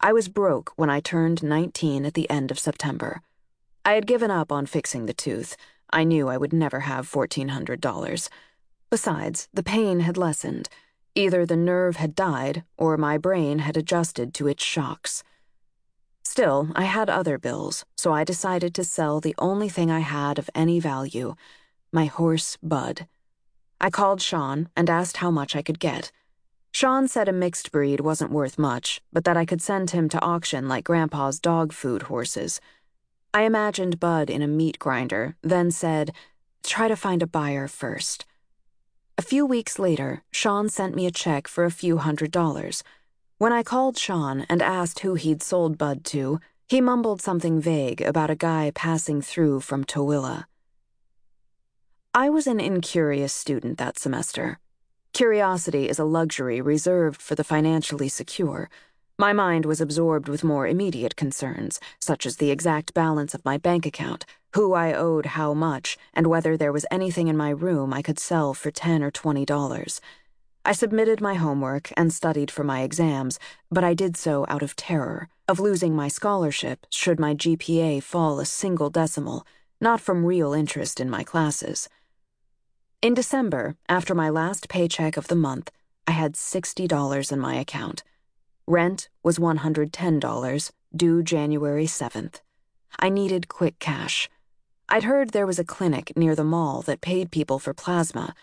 I 0.00 0.12
was 0.12 0.28
broke 0.28 0.72
when 0.76 0.88
I 0.88 1.00
turned 1.00 1.42
19 1.42 2.06
at 2.06 2.14
the 2.14 2.30
end 2.30 2.52
of 2.52 2.58
September. 2.58 3.20
I 3.84 3.94
had 3.94 4.06
given 4.06 4.30
up 4.30 4.52
on 4.52 4.66
fixing 4.66 5.06
the 5.06 5.12
tooth. 5.12 5.56
I 5.90 6.04
knew 6.04 6.28
I 6.28 6.36
would 6.36 6.52
never 6.52 6.80
have 6.80 7.10
$1,400. 7.10 8.28
Besides, 8.90 9.48
the 9.52 9.64
pain 9.64 10.00
had 10.00 10.16
lessened. 10.16 10.68
Either 11.16 11.44
the 11.44 11.56
nerve 11.56 11.96
had 11.96 12.14
died, 12.14 12.62
or 12.76 12.96
my 12.96 13.18
brain 13.18 13.58
had 13.58 13.76
adjusted 13.76 14.32
to 14.34 14.46
its 14.46 14.62
shocks. 14.62 15.24
Still, 16.22 16.68
I 16.76 16.84
had 16.84 17.10
other 17.10 17.38
bills, 17.38 17.84
so 17.96 18.12
I 18.12 18.22
decided 18.22 18.72
to 18.76 18.84
sell 18.84 19.18
the 19.18 19.34
only 19.38 19.68
thing 19.68 19.90
I 19.90 20.00
had 20.00 20.38
of 20.38 20.48
any 20.54 20.78
value 20.78 21.34
my 21.90 22.04
horse, 22.04 22.58
Bud. 22.62 23.08
I 23.80 23.90
called 23.90 24.20
Sean 24.20 24.68
and 24.76 24.90
asked 24.90 25.18
how 25.18 25.30
much 25.30 25.54
I 25.54 25.62
could 25.62 25.78
get. 25.78 26.10
Sean 26.72 27.08
said 27.08 27.28
a 27.28 27.32
mixed 27.32 27.72
breed 27.72 28.00
wasn't 28.00 28.30
worth 28.30 28.58
much, 28.58 29.00
but 29.12 29.24
that 29.24 29.36
I 29.36 29.44
could 29.44 29.62
send 29.62 29.90
him 29.90 30.08
to 30.10 30.20
auction 30.20 30.68
like 30.68 30.84
Grandpa's 30.84 31.40
dog 31.40 31.72
food 31.72 32.02
horses. 32.02 32.60
I 33.32 33.42
imagined 33.42 34.00
Bud 34.00 34.30
in 34.30 34.42
a 34.42 34.48
meat 34.48 34.78
grinder, 34.78 35.36
then 35.42 35.70
said, 35.70 36.12
try 36.62 36.88
to 36.88 36.96
find 36.96 37.22
a 37.22 37.26
buyer 37.26 37.68
first. 37.68 38.24
A 39.16 39.22
few 39.22 39.46
weeks 39.46 39.78
later, 39.78 40.22
Sean 40.30 40.68
sent 40.68 40.94
me 40.94 41.06
a 41.06 41.10
check 41.10 41.48
for 41.48 41.64
a 41.64 41.70
few 41.70 41.98
hundred 41.98 42.30
dollars. 42.30 42.84
When 43.38 43.52
I 43.52 43.62
called 43.62 43.96
Sean 43.96 44.46
and 44.48 44.62
asked 44.62 45.00
who 45.00 45.14
he'd 45.14 45.42
sold 45.42 45.78
Bud 45.78 46.04
to, 46.06 46.40
he 46.68 46.80
mumbled 46.80 47.22
something 47.22 47.60
vague 47.60 48.02
about 48.02 48.30
a 48.30 48.36
guy 48.36 48.72
passing 48.74 49.22
through 49.22 49.60
from 49.60 49.84
Tooele. 49.84 50.44
I 52.20 52.30
was 52.30 52.48
an 52.48 52.58
incurious 52.58 53.32
student 53.32 53.78
that 53.78 53.96
semester. 53.96 54.58
Curiosity 55.12 55.88
is 55.88 56.00
a 56.00 56.04
luxury 56.04 56.60
reserved 56.60 57.22
for 57.22 57.36
the 57.36 57.44
financially 57.44 58.08
secure. 58.08 58.68
My 59.16 59.32
mind 59.32 59.64
was 59.64 59.80
absorbed 59.80 60.28
with 60.28 60.42
more 60.42 60.66
immediate 60.66 61.14
concerns, 61.14 61.78
such 62.00 62.26
as 62.26 62.38
the 62.38 62.50
exact 62.50 62.92
balance 62.92 63.34
of 63.34 63.44
my 63.44 63.56
bank 63.56 63.86
account, 63.86 64.26
who 64.56 64.74
I 64.74 64.94
owed 64.94 65.26
how 65.26 65.54
much, 65.54 65.96
and 66.12 66.26
whether 66.26 66.56
there 66.56 66.72
was 66.72 66.84
anything 66.90 67.28
in 67.28 67.36
my 67.36 67.50
room 67.50 67.94
I 67.94 68.02
could 68.02 68.18
sell 68.18 68.52
for 68.52 68.72
ten 68.72 69.00
or 69.04 69.12
twenty 69.12 69.44
dollars. 69.44 70.00
I 70.64 70.72
submitted 70.72 71.20
my 71.20 71.34
homework 71.34 71.92
and 71.96 72.12
studied 72.12 72.50
for 72.50 72.64
my 72.64 72.80
exams, 72.80 73.38
but 73.70 73.84
I 73.84 73.94
did 73.94 74.16
so 74.16 74.44
out 74.48 74.64
of 74.64 74.74
terror 74.74 75.28
of 75.46 75.60
losing 75.60 75.94
my 75.94 76.08
scholarship 76.08 76.84
should 76.90 77.20
my 77.20 77.36
GPA 77.36 78.02
fall 78.02 78.40
a 78.40 78.44
single 78.44 78.90
decimal 78.90 79.46
not 79.80 80.00
from 80.00 80.24
real 80.24 80.52
interest 80.52 80.98
in 80.98 81.08
my 81.08 81.22
classes. 81.22 81.88
In 83.00 83.14
December, 83.14 83.76
after 83.88 84.12
my 84.12 84.28
last 84.28 84.68
paycheck 84.68 85.16
of 85.16 85.28
the 85.28 85.36
month, 85.36 85.70
I 86.08 86.10
had 86.10 86.32
$60 86.32 87.30
in 87.30 87.38
my 87.38 87.54
account. 87.54 88.02
Rent 88.66 89.08
was 89.22 89.38
$110, 89.38 90.72
due 90.96 91.22
January 91.22 91.86
7th. 91.86 92.40
I 92.98 93.08
needed 93.08 93.46
quick 93.46 93.78
cash. 93.78 94.28
I'd 94.88 95.04
heard 95.04 95.30
there 95.30 95.46
was 95.46 95.60
a 95.60 95.64
clinic 95.64 96.16
near 96.16 96.34
the 96.34 96.42
mall 96.42 96.82
that 96.82 97.00
paid 97.00 97.30
people 97.30 97.60
for 97.60 97.72
plasma. 97.72 98.34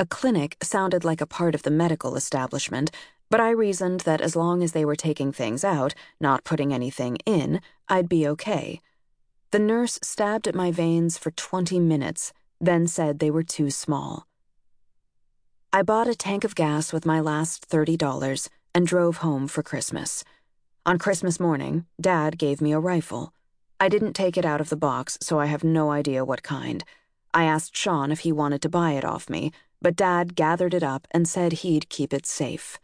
A 0.00 0.06
clinic 0.06 0.56
sounded 0.60 1.04
like 1.04 1.20
a 1.20 1.26
part 1.26 1.54
of 1.54 1.62
the 1.62 1.70
medical 1.70 2.16
establishment, 2.16 2.90
but 3.30 3.38
I 3.38 3.50
reasoned 3.50 4.00
that 4.00 4.20
as 4.20 4.34
long 4.34 4.64
as 4.64 4.72
they 4.72 4.84
were 4.84 4.96
taking 4.96 5.30
things 5.30 5.62
out, 5.62 5.94
not 6.18 6.42
putting 6.42 6.74
anything 6.74 7.18
in, 7.24 7.60
I'd 7.88 8.08
be 8.08 8.26
okay. 8.26 8.80
The 9.52 9.60
nurse 9.60 10.00
stabbed 10.02 10.48
at 10.48 10.56
my 10.56 10.72
veins 10.72 11.18
for 11.18 11.30
20 11.30 11.78
minutes, 11.78 12.32
then 12.62 12.86
said 12.86 13.18
they 13.18 13.30
were 13.30 13.42
too 13.42 13.70
small. 13.70 14.26
I 15.72 15.82
bought 15.82 16.06
a 16.06 16.14
tank 16.14 16.44
of 16.44 16.54
gas 16.54 16.92
with 16.92 17.04
my 17.04 17.18
last 17.18 17.68
$30 17.68 18.48
and 18.74 18.86
drove 18.86 19.18
home 19.18 19.48
for 19.48 19.62
Christmas. 19.62 20.22
On 20.86 20.98
Christmas 20.98 21.40
morning, 21.40 21.86
Dad 22.00 22.38
gave 22.38 22.60
me 22.60 22.72
a 22.72 22.78
rifle. 22.78 23.32
I 23.80 23.88
didn't 23.88 24.12
take 24.14 24.36
it 24.36 24.44
out 24.44 24.60
of 24.60 24.68
the 24.68 24.76
box, 24.76 25.18
so 25.20 25.40
I 25.40 25.46
have 25.46 25.64
no 25.64 25.90
idea 25.90 26.24
what 26.24 26.44
kind. 26.44 26.84
I 27.34 27.44
asked 27.44 27.76
Sean 27.76 28.12
if 28.12 28.20
he 28.20 28.30
wanted 28.30 28.62
to 28.62 28.68
buy 28.68 28.92
it 28.92 29.04
off 29.04 29.28
me, 29.28 29.50
but 29.80 29.96
Dad 29.96 30.36
gathered 30.36 30.72
it 30.72 30.84
up 30.84 31.08
and 31.10 31.26
said 31.26 31.52
he'd 31.52 31.88
keep 31.88 32.12
it 32.12 32.26
safe. 32.26 32.78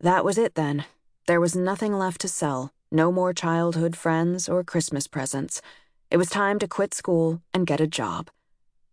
That 0.00 0.24
was 0.24 0.36
it 0.36 0.54
then. 0.54 0.84
There 1.26 1.40
was 1.40 1.56
nothing 1.56 1.94
left 1.94 2.20
to 2.22 2.28
sell, 2.28 2.72
no 2.90 3.10
more 3.10 3.32
childhood 3.32 3.96
friends 3.96 4.48
or 4.48 4.64
Christmas 4.64 5.06
presents. 5.06 5.62
It 6.10 6.16
was 6.16 6.28
time 6.28 6.58
to 6.58 6.68
quit 6.68 6.92
school 6.92 7.40
and 7.54 7.66
get 7.66 7.80
a 7.80 7.86
job. 7.86 8.30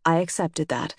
I 0.07 0.19
accepted 0.19 0.69
that. 0.69 0.95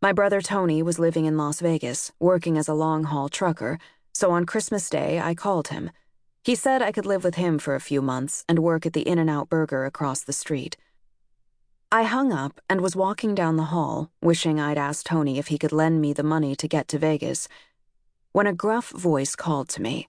My 0.00 0.12
brother 0.12 0.40
Tony 0.40 0.84
was 0.84 1.00
living 1.00 1.24
in 1.24 1.36
Las 1.36 1.58
Vegas, 1.58 2.12
working 2.20 2.56
as 2.56 2.68
a 2.68 2.74
long 2.74 3.02
haul 3.02 3.28
trucker, 3.28 3.76
so 4.14 4.30
on 4.30 4.46
Christmas 4.46 4.88
Day 4.88 5.18
I 5.18 5.34
called 5.34 5.68
him. 5.68 5.90
He 6.44 6.54
said 6.54 6.80
I 6.80 6.92
could 6.92 7.04
live 7.04 7.24
with 7.24 7.34
him 7.34 7.58
for 7.58 7.74
a 7.74 7.80
few 7.80 8.00
months 8.00 8.44
and 8.48 8.60
work 8.60 8.86
at 8.86 8.92
the 8.92 9.02
In 9.02 9.18
N 9.18 9.28
Out 9.28 9.48
Burger 9.48 9.84
across 9.84 10.22
the 10.22 10.32
street. 10.32 10.76
I 11.90 12.04
hung 12.04 12.32
up 12.32 12.60
and 12.70 12.80
was 12.80 12.94
walking 12.94 13.34
down 13.34 13.56
the 13.56 13.72
hall, 13.74 14.12
wishing 14.22 14.60
I'd 14.60 14.78
asked 14.78 15.06
Tony 15.06 15.40
if 15.40 15.48
he 15.48 15.58
could 15.58 15.72
lend 15.72 16.00
me 16.00 16.12
the 16.12 16.22
money 16.22 16.54
to 16.54 16.68
get 16.68 16.86
to 16.88 16.98
Vegas, 16.98 17.48
when 18.30 18.46
a 18.46 18.52
gruff 18.52 18.90
voice 18.90 19.34
called 19.34 19.68
to 19.70 19.82
me 19.82 20.08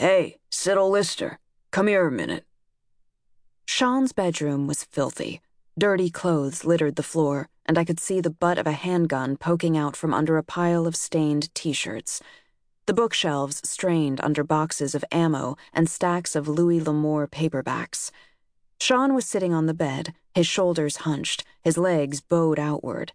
Hey, 0.00 0.38
Siddle 0.50 0.90
Lister, 0.90 1.38
come 1.70 1.86
here 1.86 2.08
a 2.08 2.10
minute. 2.10 2.44
Sean's 3.64 4.12
bedroom 4.12 4.66
was 4.66 4.82
filthy. 4.82 5.40
Dirty 5.78 6.10
clothes 6.10 6.64
littered 6.64 6.96
the 6.96 7.02
floor, 7.04 7.48
and 7.66 7.76
I 7.76 7.84
could 7.84 8.00
see 8.00 8.20
the 8.20 8.30
butt 8.30 8.58
of 8.58 8.66
a 8.66 8.72
handgun 8.72 9.36
poking 9.36 9.76
out 9.76 9.96
from 9.96 10.14
under 10.14 10.38
a 10.38 10.42
pile 10.42 10.86
of 10.86 10.96
stained 10.96 11.54
t 11.54 11.72
shirts. 11.72 12.22
The 12.86 12.94
bookshelves 12.94 13.60
strained 13.68 14.20
under 14.22 14.44
boxes 14.44 14.94
of 14.94 15.04
ammo 15.10 15.56
and 15.72 15.90
stacks 15.90 16.36
of 16.36 16.48
Louis 16.48 16.80
L'Amour 16.80 17.26
paperbacks. 17.26 18.10
Sean 18.80 19.14
was 19.14 19.26
sitting 19.26 19.52
on 19.52 19.66
the 19.66 19.74
bed, 19.74 20.14
his 20.34 20.46
shoulders 20.46 20.98
hunched, 20.98 21.44
his 21.62 21.76
legs 21.76 22.20
bowed 22.20 22.58
outward. 22.58 23.12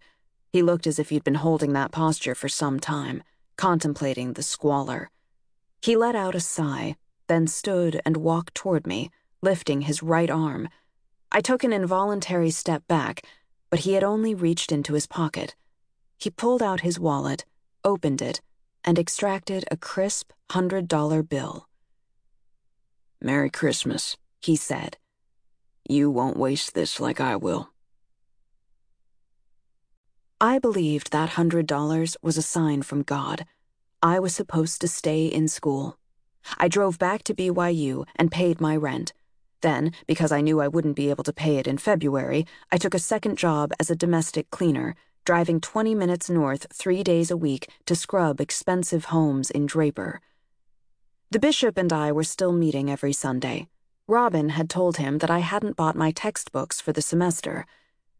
He 0.52 0.62
looked 0.62 0.86
as 0.86 0.98
if 0.98 1.08
he'd 1.08 1.24
been 1.24 1.36
holding 1.36 1.72
that 1.72 1.92
posture 1.92 2.34
for 2.34 2.48
some 2.48 2.78
time, 2.78 3.22
contemplating 3.56 4.34
the 4.34 4.42
squalor. 4.42 5.10
He 5.80 5.96
let 5.96 6.14
out 6.14 6.34
a 6.34 6.40
sigh, 6.40 6.96
then 7.28 7.46
stood 7.46 8.02
and 8.04 8.18
walked 8.18 8.54
toward 8.54 8.86
me, 8.86 9.10
lifting 9.40 9.82
his 9.82 10.02
right 10.02 10.30
arm. 10.30 10.68
I 11.30 11.40
took 11.40 11.64
an 11.64 11.72
involuntary 11.72 12.50
step 12.50 12.86
back, 12.86 13.24
but 13.72 13.80
he 13.80 13.94
had 13.94 14.04
only 14.04 14.34
reached 14.34 14.70
into 14.70 14.92
his 14.92 15.06
pocket. 15.06 15.56
He 16.18 16.28
pulled 16.28 16.62
out 16.62 16.82
his 16.82 17.00
wallet, 17.00 17.46
opened 17.82 18.20
it, 18.20 18.42
and 18.84 18.98
extracted 18.98 19.64
a 19.70 19.78
crisp 19.78 20.30
hundred 20.50 20.86
dollar 20.86 21.22
bill. 21.22 21.66
Merry 23.18 23.48
Christmas, 23.48 24.18
he 24.42 24.56
said. 24.56 24.98
You 25.88 26.10
won't 26.10 26.36
waste 26.36 26.74
this 26.74 27.00
like 27.00 27.18
I 27.18 27.34
will. 27.36 27.70
I 30.38 30.58
believed 30.58 31.10
that 31.10 31.30
hundred 31.30 31.66
dollars 31.66 32.14
was 32.20 32.36
a 32.36 32.42
sign 32.42 32.82
from 32.82 33.02
God. 33.02 33.46
I 34.02 34.18
was 34.18 34.34
supposed 34.34 34.82
to 34.82 34.88
stay 34.88 35.24
in 35.24 35.48
school. 35.48 35.96
I 36.58 36.68
drove 36.68 36.98
back 36.98 37.22
to 37.22 37.34
BYU 37.34 38.04
and 38.16 38.30
paid 38.30 38.60
my 38.60 38.76
rent. 38.76 39.14
Then, 39.62 39.92
because 40.06 40.30
I 40.30 40.40
knew 40.42 40.60
I 40.60 40.68
wouldn't 40.68 40.96
be 40.96 41.10
able 41.10 41.24
to 41.24 41.32
pay 41.32 41.56
it 41.56 41.66
in 41.66 41.78
February, 41.78 42.46
I 42.70 42.76
took 42.76 42.94
a 42.94 42.98
second 42.98 43.38
job 43.38 43.72
as 43.80 43.90
a 43.90 43.96
domestic 43.96 44.50
cleaner 44.50 44.94
driving 45.24 45.60
20 45.60 45.94
minutes 45.94 46.28
north 46.28 46.66
three 46.72 47.02
days 47.02 47.30
a 47.30 47.36
week 47.36 47.68
to 47.86 47.94
scrub 47.94 48.40
expensive 48.40 49.06
homes 49.06 49.50
in 49.50 49.66
Draper. 49.66 50.20
The 51.30 51.38
bishop 51.38 51.78
and 51.78 51.92
I 51.92 52.12
were 52.12 52.24
still 52.24 52.52
meeting 52.52 52.90
every 52.90 53.12
Sunday. 53.12 53.68
Robin 54.08 54.50
had 54.50 54.68
told 54.68 54.96
him 54.96 55.18
that 55.18 55.30
I 55.30 55.38
hadn't 55.38 55.76
bought 55.76 55.96
my 55.96 56.10
textbooks 56.10 56.80
for 56.80 56.92
the 56.92 57.00
semester. 57.00 57.64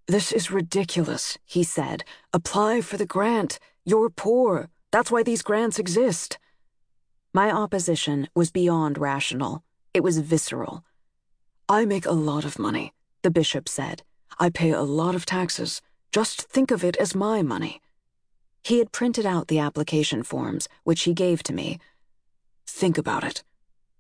This 0.07 0.33
is 0.33 0.51
ridiculous, 0.51 1.39
he 1.45 1.65
said. 1.65 2.05
Apply 2.33 2.81
for 2.81 2.97
the 2.97 3.07
grant. 3.07 3.59
You're 3.85 4.11
poor. 4.11 4.69
That's 4.93 5.11
why 5.11 5.23
these 5.23 5.43
grants 5.43 5.79
exist. 5.79 6.39
My 7.35 7.51
opposition 7.51 8.29
was 8.35 8.51
beyond 8.51 8.97
rational. 8.97 9.65
It 9.93 10.05
was 10.05 10.19
visceral. 10.19 10.85
I 11.69 11.85
make 11.85 12.07
a 12.07 12.13
lot 12.13 12.45
of 12.45 12.59
money, 12.59 12.93
the 13.23 13.31
bishop 13.31 13.69
said. 13.69 14.03
I 14.39 14.51
pay 14.51 14.71
a 14.73 14.83
lot 14.83 15.15
of 15.15 15.27
taxes. 15.27 15.81
Just 16.11 16.43
think 16.43 16.71
of 16.71 16.85
it 16.85 16.97
as 16.97 17.15
my 17.15 17.43
money. 17.43 17.81
He 18.65 18.79
had 18.79 18.93
printed 18.93 19.27
out 19.27 19.49
the 19.49 19.59
application 19.59 20.23
forms, 20.23 20.69
which 20.85 21.03
he 21.03 21.15
gave 21.15 21.43
to 21.45 21.53
me. 21.53 21.79
Think 22.67 22.99
about 22.99 23.25
it. 23.25 23.43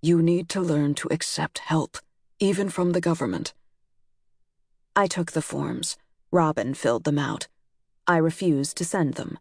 You 0.01 0.22
need 0.22 0.48
to 0.51 0.60
learn 0.60 0.94
to 0.97 1.09
accept 1.10 1.60
help, 1.60 1.98
even 2.39 2.68
from 2.68 2.93
the 2.93 3.01
government. 3.01 3.55
I 4.94 5.06
took 5.06 5.32
the 5.32 5.43
forms. 5.43 5.97
Robin 6.30 6.74
filled 6.74 7.05
them 7.05 7.18
out. 7.18 7.48
I 8.06 8.16
refused 8.16 8.76
to 8.78 8.84
send 8.84 9.14
them. 9.14 9.39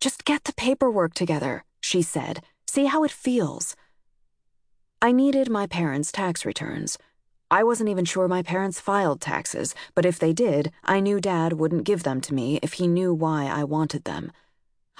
Just 0.00 0.24
get 0.24 0.44
the 0.44 0.52
paperwork 0.54 1.14
together, 1.14 1.64
she 1.80 2.02
said. 2.02 2.42
See 2.66 2.86
how 2.86 3.04
it 3.04 3.10
feels. 3.10 3.76
I 5.00 5.12
needed 5.12 5.48
my 5.48 5.66
parents' 5.66 6.10
tax 6.10 6.44
returns. 6.44 6.98
I 7.50 7.62
wasn't 7.62 7.90
even 7.90 8.04
sure 8.04 8.26
my 8.26 8.42
parents 8.42 8.80
filed 8.80 9.20
taxes, 9.20 9.72
but 9.94 10.04
if 10.04 10.18
they 10.18 10.32
did, 10.32 10.72
I 10.82 10.98
knew 10.98 11.20
Dad 11.20 11.52
wouldn't 11.52 11.84
give 11.84 12.02
them 12.02 12.20
to 12.22 12.34
me 12.34 12.58
if 12.60 12.74
he 12.74 12.88
knew 12.88 13.14
why 13.14 13.46
I 13.46 13.62
wanted 13.62 14.02
them. 14.02 14.32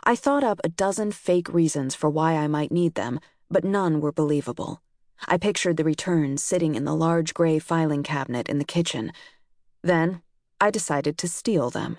I 0.05 0.15
thought 0.15 0.45
up 0.45 0.61
a 0.63 0.69
dozen 0.69 1.11
fake 1.11 1.53
reasons 1.53 1.97
for 1.97 2.09
why 2.09 2.37
I 2.37 2.47
might 2.47 2.71
need 2.71 2.95
them, 2.95 3.19
but 3.51 3.65
none 3.65 4.01
were 4.01 4.13
believable. 4.13 4.81
I 5.27 5.39
pictured 5.39 5.77
the 5.77 5.83
returns 5.85 6.45
sitting 6.45 6.77
in 6.77 6.85
the 6.85 6.95
large 6.95 7.35
gray 7.35 7.59
filing 7.59 8.05
cabinet 8.05 8.49
in 8.49 8.59
the 8.59 8.65
kitchen. 8.65 9.13
Then, 9.83 10.23
I 10.61 10.71
decided 10.71 11.19
to 11.19 11.29
steal 11.29 11.71
them. 11.71 11.99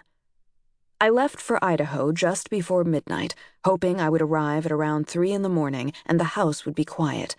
I 1.02 1.10
left 1.10 1.42
for 1.42 1.64
Idaho 1.64 2.14
just 2.14 2.50
before 2.50 2.86
midnight, 2.86 3.36
hoping 3.66 4.00
I 4.00 4.10
would 4.10 4.22
arrive 4.22 4.66
at 4.66 4.72
around 4.72 5.08
three 5.08 5.34
in 5.34 5.42
the 5.42 5.50
morning 5.50 5.92
and 6.06 6.20
the 6.20 6.36
house 6.40 6.66
would 6.66 6.74
be 6.74 6.86
quiet. 6.86 7.36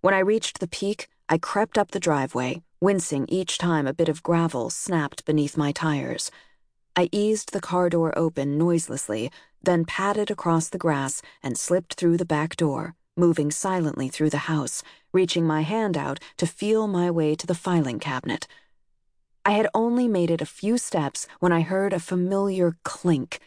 When 0.00 0.14
I 0.14 0.20
reached 0.20 0.60
the 0.60 0.68
peak, 0.68 1.08
I 1.28 1.38
crept 1.38 1.76
up 1.76 1.90
the 1.90 1.98
driveway, 1.98 2.62
wincing 2.80 3.26
each 3.28 3.58
time 3.58 3.88
a 3.88 3.92
bit 3.92 4.08
of 4.08 4.22
gravel 4.22 4.70
snapped 4.70 5.24
beneath 5.24 5.56
my 5.56 5.72
tires. 5.72 6.30
I 6.94 7.08
eased 7.10 7.52
the 7.52 7.60
car 7.60 7.90
door 7.90 8.16
open 8.16 8.56
noiselessly, 8.56 9.32
then 9.60 9.84
padded 9.84 10.30
across 10.30 10.68
the 10.68 10.78
grass 10.78 11.22
and 11.42 11.58
slipped 11.58 11.94
through 11.94 12.16
the 12.16 12.24
back 12.24 12.54
door, 12.54 12.94
moving 13.16 13.50
silently 13.50 14.08
through 14.08 14.30
the 14.30 14.46
house, 14.46 14.84
reaching 15.12 15.44
my 15.44 15.62
hand 15.62 15.96
out 15.96 16.20
to 16.36 16.46
feel 16.46 16.86
my 16.86 17.10
way 17.10 17.34
to 17.34 17.46
the 17.46 17.56
filing 17.56 17.98
cabinet. 17.98 18.46
I 19.44 19.50
had 19.50 19.68
only 19.74 20.06
made 20.06 20.30
it 20.30 20.40
a 20.40 20.46
few 20.46 20.78
steps 20.78 21.26
when 21.40 21.50
I 21.50 21.62
heard 21.62 21.92
a 21.92 21.98
familiar 21.98 22.76
clink. 22.84 23.40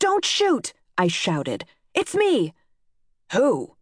Don't 0.00 0.24
shoot! 0.24 0.72
I 0.96 1.06
shouted. 1.06 1.64
It's 1.94 2.16
me! 2.16 2.54
Who? 3.32 3.77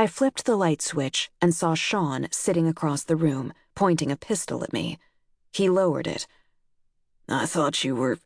I 0.00 0.06
flipped 0.06 0.46
the 0.46 0.56
light 0.56 0.80
switch 0.80 1.30
and 1.42 1.54
saw 1.54 1.74
Sean 1.74 2.26
sitting 2.30 2.66
across 2.66 3.04
the 3.04 3.16
room, 3.16 3.52
pointing 3.74 4.10
a 4.10 4.16
pistol 4.16 4.64
at 4.64 4.72
me. 4.72 4.98
He 5.52 5.68
lowered 5.68 6.06
it. 6.06 6.26
I 7.28 7.44
thought 7.44 7.84
you 7.84 7.94
were 7.94 8.18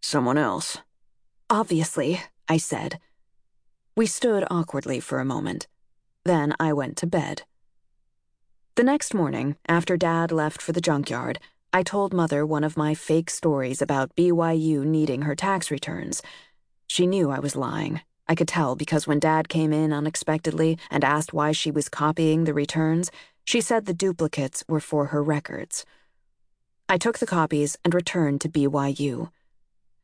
someone 0.00 0.38
else. 0.38 0.78
Obviously, 1.50 2.20
I 2.48 2.58
said. 2.58 3.00
We 3.96 4.06
stood 4.06 4.44
awkwardly 4.52 5.00
for 5.00 5.18
a 5.18 5.24
moment. 5.24 5.66
Then 6.24 6.54
I 6.60 6.72
went 6.72 6.96
to 6.98 7.08
bed. 7.08 7.42
The 8.76 8.84
next 8.84 9.12
morning, 9.12 9.56
after 9.66 9.96
Dad 9.96 10.30
left 10.30 10.62
for 10.62 10.70
the 10.70 10.80
junkyard, 10.80 11.40
I 11.72 11.82
told 11.82 12.14
Mother 12.14 12.46
one 12.46 12.62
of 12.62 12.76
my 12.76 12.94
fake 12.94 13.30
stories 13.30 13.82
about 13.82 14.14
BYU 14.14 14.84
needing 14.84 15.22
her 15.22 15.34
tax 15.34 15.72
returns. 15.72 16.22
She 16.86 17.04
knew 17.04 17.32
I 17.32 17.40
was 17.40 17.56
lying, 17.56 18.02
I 18.28 18.34
could 18.34 18.48
tell 18.48 18.74
because 18.74 19.06
when 19.06 19.20
Dad 19.20 19.48
came 19.48 19.72
in 19.72 19.92
unexpectedly 19.92 20.78
and 20.90 21.04
asked 21.04 21.32
why 21.32 21.52
she 21.52 21.70
was 21.70 21.88
copying 21.88 22.44
the 22.44 22.54
returns, 22.54 23.10
she 23.44 23.60
said 23.60 23.86
the 23.86 23.94
duplicates 23.94 24.64
were 24.68 24.80
for 24.80 25.06
her 25.06 25.22
records. 25.22 25.84
I 26.88 26.98
took 26.98 27.18
the 27.18 27.26
copies 27.26 27.76
and 27.84 27.94
returned 27.94 28.40
to 28.42 28.48
BYU. 28.48 29.30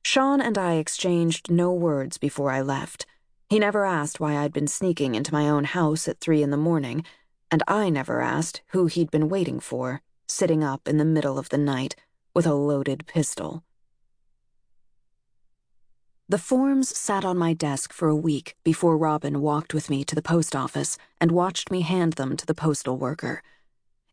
Sean 0.05 0.41
and 0.41 0.59
I 0.59 0.75
exchanged 0.75 1.51
no 1.51 1.73
words 1.73 2.19
before 2.19 2.51
I 2.51 2.61
left. 2.61 3.07
He 3.49 3.59
never 3.59 3.85
asked 3.85 4.19
why 4.19 4.37
I'd 4.37 4.53
been 4.53 4.67
sneaking 4.67 5.15
into 5.15 5.33
my 5.33 5.49
own 5.49 5.65
house 5.65 6.09
at 6.09 6.21
three 6.21 6.43
in 6.43 6.51
the 6.51 6.57
morning, 6.57 7.05
and 7.51 7.63
I 7.69 7.91
never 7.91 8.21
asked 8.21 8.63
who 8.69 8.87
he'd 8.87 9.11
been 9.11 9.29
waiting 9.29 9.61
for, 9.61 10.01
sitting 10.27 10.65
up 10.65 10.89
in 10.89 10.97
the 10.97 11.05
middle 11.05 11.39
of 11.39 11.51
the 11.51 11.59
night 11.59 11.95
with 12.35 12.47
a 12.47 12.55
loaded 12.55 13.07
pistol. 13.07 13.63
The 16.33 16.39
forms 16.39 16.89
sat 16.97 17.27
on 17.27 17.37
my 17.37 17.53
desk 17.53 17.93
for 17.93 18.09
a 18.09 18.17
week 18.17 18.57
before 18.65 18.97
Robin 18.97 19.43
walked 19.43 19.75
with 19.75 19.91
me 19.91 20.03
to 20.05 20.15
the 20.15 20.23
post 20.23 20.57
office 20.57 20.97
and 21.21 21.31
watched 21.31 21.71
me 21.71 21.83
hand 21.83 22.15
them 22.15 22.39
to 22.39 22.47
the 22.47 22.55
postal 22.55 22.97
worker. 22.97 23.43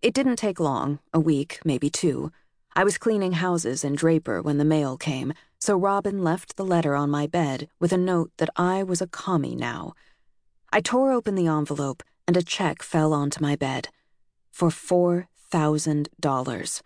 It 0.01 0.13
didn't 0.13 0.35
take 0.35 0.59
long, 0.59 0.99
a 1.13 1.19
week, 1.21 1.61
maybe 1.63 1.89
two. 1.89 2.33
I 2.75 2.83
was 2.83 2.97
cleaning 2.97 3.31
houses 3.31 3.85
in 3.85 3.95
Draper 3.95 4.41
when 4.41 4.57
the 4.57 4.65
mail 4.65 4.97
came, 4.97 5.31
so 5.59 5.77
Robin 5.77 6.21
left 6.21 6.57
the 6.57 6.65
letter 6.65 6.93
on 6.93 7.09
my 7.09 7.25
bed 7.25 7.69
with 7.79 7.93
a 7.93 7.97
note 7.97 8.31
that 8.35 8.49
I 8.57 8.83
was 8.83 9.01
a 9.01 9.07
commie 9.07 9.55
now. 9.55 9.93
I 10.73 10.81
tore 10.81 11.13
open 11.13 11.35
the 11.35 11.47
envelope 11.47 12.03
and 12.27 12.35
a 12.35 12.43
check 12.43 12.83
fell 12.83 13.13
onto 13.13 13.41
my 13.41 13.55
bed. 13.55 13.87
For 14.51 14.67
$4,000. 14.67 16.81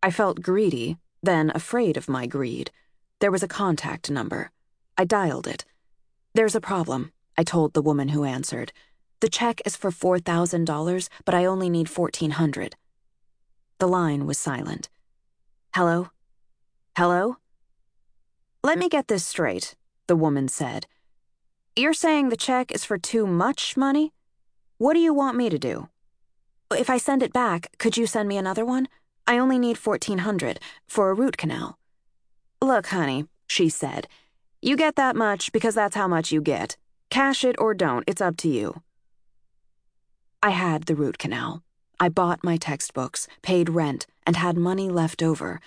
I 0.00 0.10
felt 0.12 0.42
greedy, 0.42 0.96
then 1.24 1.50
afraid 1.56 1.96
of 1.96 2.08
my 2.08 2.28
greed. 2.28 2.70
There 3.18 3.32
was 3.32 3.42
a 3.42 3.48
contact 3.48 4.12
number. 4.12 4.52
I 5.00 5.04
dialed 5.04 5.46
it. 5.46 5.64
There's 6.34 6.54
a 6.54 6.60
problem, 6.60 7.12
I 7.38 7.42
told 7.42 7.72
the 7.72 7.80
woman 7.80 8.08
who 8.08 8.24
answered. 8.24 8.70
The 9.20 9.30
check 9.30 9.62
is 9.64 9.74
for 9.74 9.90
$4,000, 9.90 11.08
but 11.24 11.34
I 11.34 11.46
only 11.46 11.70
need 11.70 11.88
1400 11.88 12.76
The 13.78 13.88
line 13.88 14.26
was 14.26 14.36
silent. 14.36 14.90
Hello? 15.74 16.10
Hello? 16.98 17.38
Let 18.62 18.76
me 18.76 18.90
get 18.90 19.08
this 19.08 19.24
straight, 19.24 19.74
the 20.06 20.16
woman 20.16 20.48
said. 20.48 20.86
You're 21.74 21.94
saying 21.94 22.28
the 22.28 22.36
check 22.36 22.70
is 22.70 22.84
for 22.84 22.98
too 22.98 23.26
much 23.26 23.78
money? 23.78 24.12
What 24.76 24.92
do 24.92 25.00
you 25.00 25.14
want 25.14 25.34
me 25.34 25.48
to 25.48 25.58
do? 25.58 25.88
If 26.70 26.90
I 26.90 26.98
send 26.98 27.22
it 27.22 27.32
back, 27.32 27.68
could 27.78 27.96
you 27.96 28.06
send 28.06 28.28
me 28.28 28.36
another 28.36 28.66
one? 28.66 28.86
I 29.26 29.38
only 29.38 29.58
need 29.58 29.78
1400 29.78 30.60
for 30.86 31.08
a 31.08 31.14
root 31.14 31.38
canal. 31.38 31.78
Look, 32.60 32.88
honey, 32.88 33.24
she 33.46 33.70
said. 33.70 34.06
You 34.62 34.76
get 34.76 34.96
that 34.96 35.16
much 35.16 35.52
because 35.52 35.74
that's 35.74 35.96
how 35.96 36.06
much 36.06 36.30
you 36.30 36.42
get. 36.42 36.76
Cash 37.08 37.44
it 37.44 37.56
or 37.58 37.72
don't, 37.72 38.04
it's 38.06 38.20
up 38.20 38.36
to 38.38 38.48
you. 38.48 38.82
I 40.42 40.50
had 40.50 40.84
the 40.84 40.94
root 40.94 41.16
canal. 41.18 41.62
I 41.98 42.10
bought 42.10 42.44
my 42.44 42.58
textbooks, 42.58 43.26
paid 43.40 43.70
rent, 43.70 44.06
and 44.26 44.36
had 44.36 44.58
money 44.58 44.90
left 44.90 45.22
over. 45.22 45.60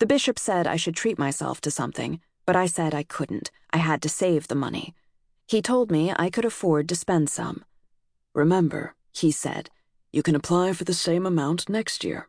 The 0.00 0.06
bishop 0.06 0.38
said 0.38 0.66
I 0.66 0.76
should 0.76 0.94
treat 0.94 1.18
myself 1.18 1.62
to 1.62 1.70
something, 1.70 2.20
but 2.44 2.56
I 2.56 2.66
said 2.66 2.94
I 2.94 3.04
couldn't. 3.04 3.50
I 3.72 3.78
had 3.78 4.02
to 4.02 4.08
save 4.10 4.48
the 4.48 4.54
money. 4.54 4.94
He 5.46 5.62
told 5.62 5.90
me 5.90 6.12
I 6.14 6.28
could 6.28 6.44
afford 6.44 6.90
to 6.90 6.94
spend 6.94 7.30
some. 7.30 7.64
Remember, 8.34 8.94
he 9.12 9.30
said, 9.30 9.70
you 10.12 10.22
can 10.22 10.34
apply 10.34 10.74
for 10.74 10.84
the 10.84 10.94
same 10.94 11.24
amount 11.24 11.70
next 11.70 12.04
year. 12.04 12.28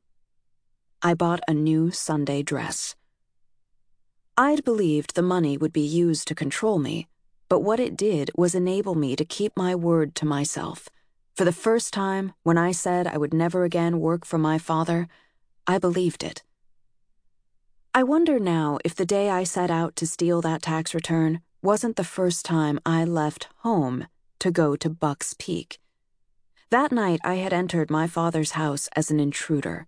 I 1.01 1.13
bought 1.13 1.41
a 1.49 1.53
new 1.53 1.91
Sunday 1.91 2.43
dress. 2.43 2.95
I'd 4.39 4.63
believed 4.63 5.15
the 5.15 5.23
money 5.23 5.57
would 5.57 5.73
be 5.73 5.81
used 5.81 6.27
to 6.27 6.35
control 6.35 6.77
me, 6.77 7.07
but 7.49 7.61
what 7.61 7.79
it 7.79 7.97
did 7.97 8.29
was 8.37 8.53
enable 8.53 8.93
me 8.93 9.15
to 9.15 9.25
keep 9.25 9.57
my 9.57 9.73
word 9.73 10.13
to 10.13 10.27
myself. 10.27 10.89
For 11.35 11.43
the 11.43 11.51
first 11.51 11.91
time, 11.91 12.33
when 12.43 12.55
I 12.55 12.71
said 12.71 13.07
I 13.07 13.17
would 13.17 13.33
never 13.33 13.63
again 13.63 13.99
work 13.99 14.25
for 14.25 14.37
my 14.37 14.59
father, 14.59 15.07
I 15.65 15.79
believed 15.79 16.23
it. 16.23 16.43
I 17.95 18.03
wonder 18.03 18.37
now 18.37 18.77
if 18.85 18.93
the 18.93 19.07
day 19.07 19.31
I 19.31 19.43
set 19.43 19.71
out 19.71 19.95
to 19.95 20.05
steal 20.05 20.39
that 20.41 20.61
tax 20.61 20.93
return 20.93 21.41
wasn't 21.63 21.95
the 21.95 22.03
first 22.03 22.45
time 22.45 22.79
I 22.85 23.05
left 23.05 23.49
home 23.63 24.05
to 24.37 24.51
go 24.51 24.75
to 24.75 24.87
Buck's 24.87 25.33
Peak. 25.39 25.79
That 26.69 26.91
night, 26.91 27.21
I 27.23 27.35
had 27.35 27.53
entered 27.53 27.89
my 27.89 28.05
father's 28.05 28.51
house 28.51 28.87
as 28.95 29.09
an 29.09 29.19
intruder. 29.19 29.87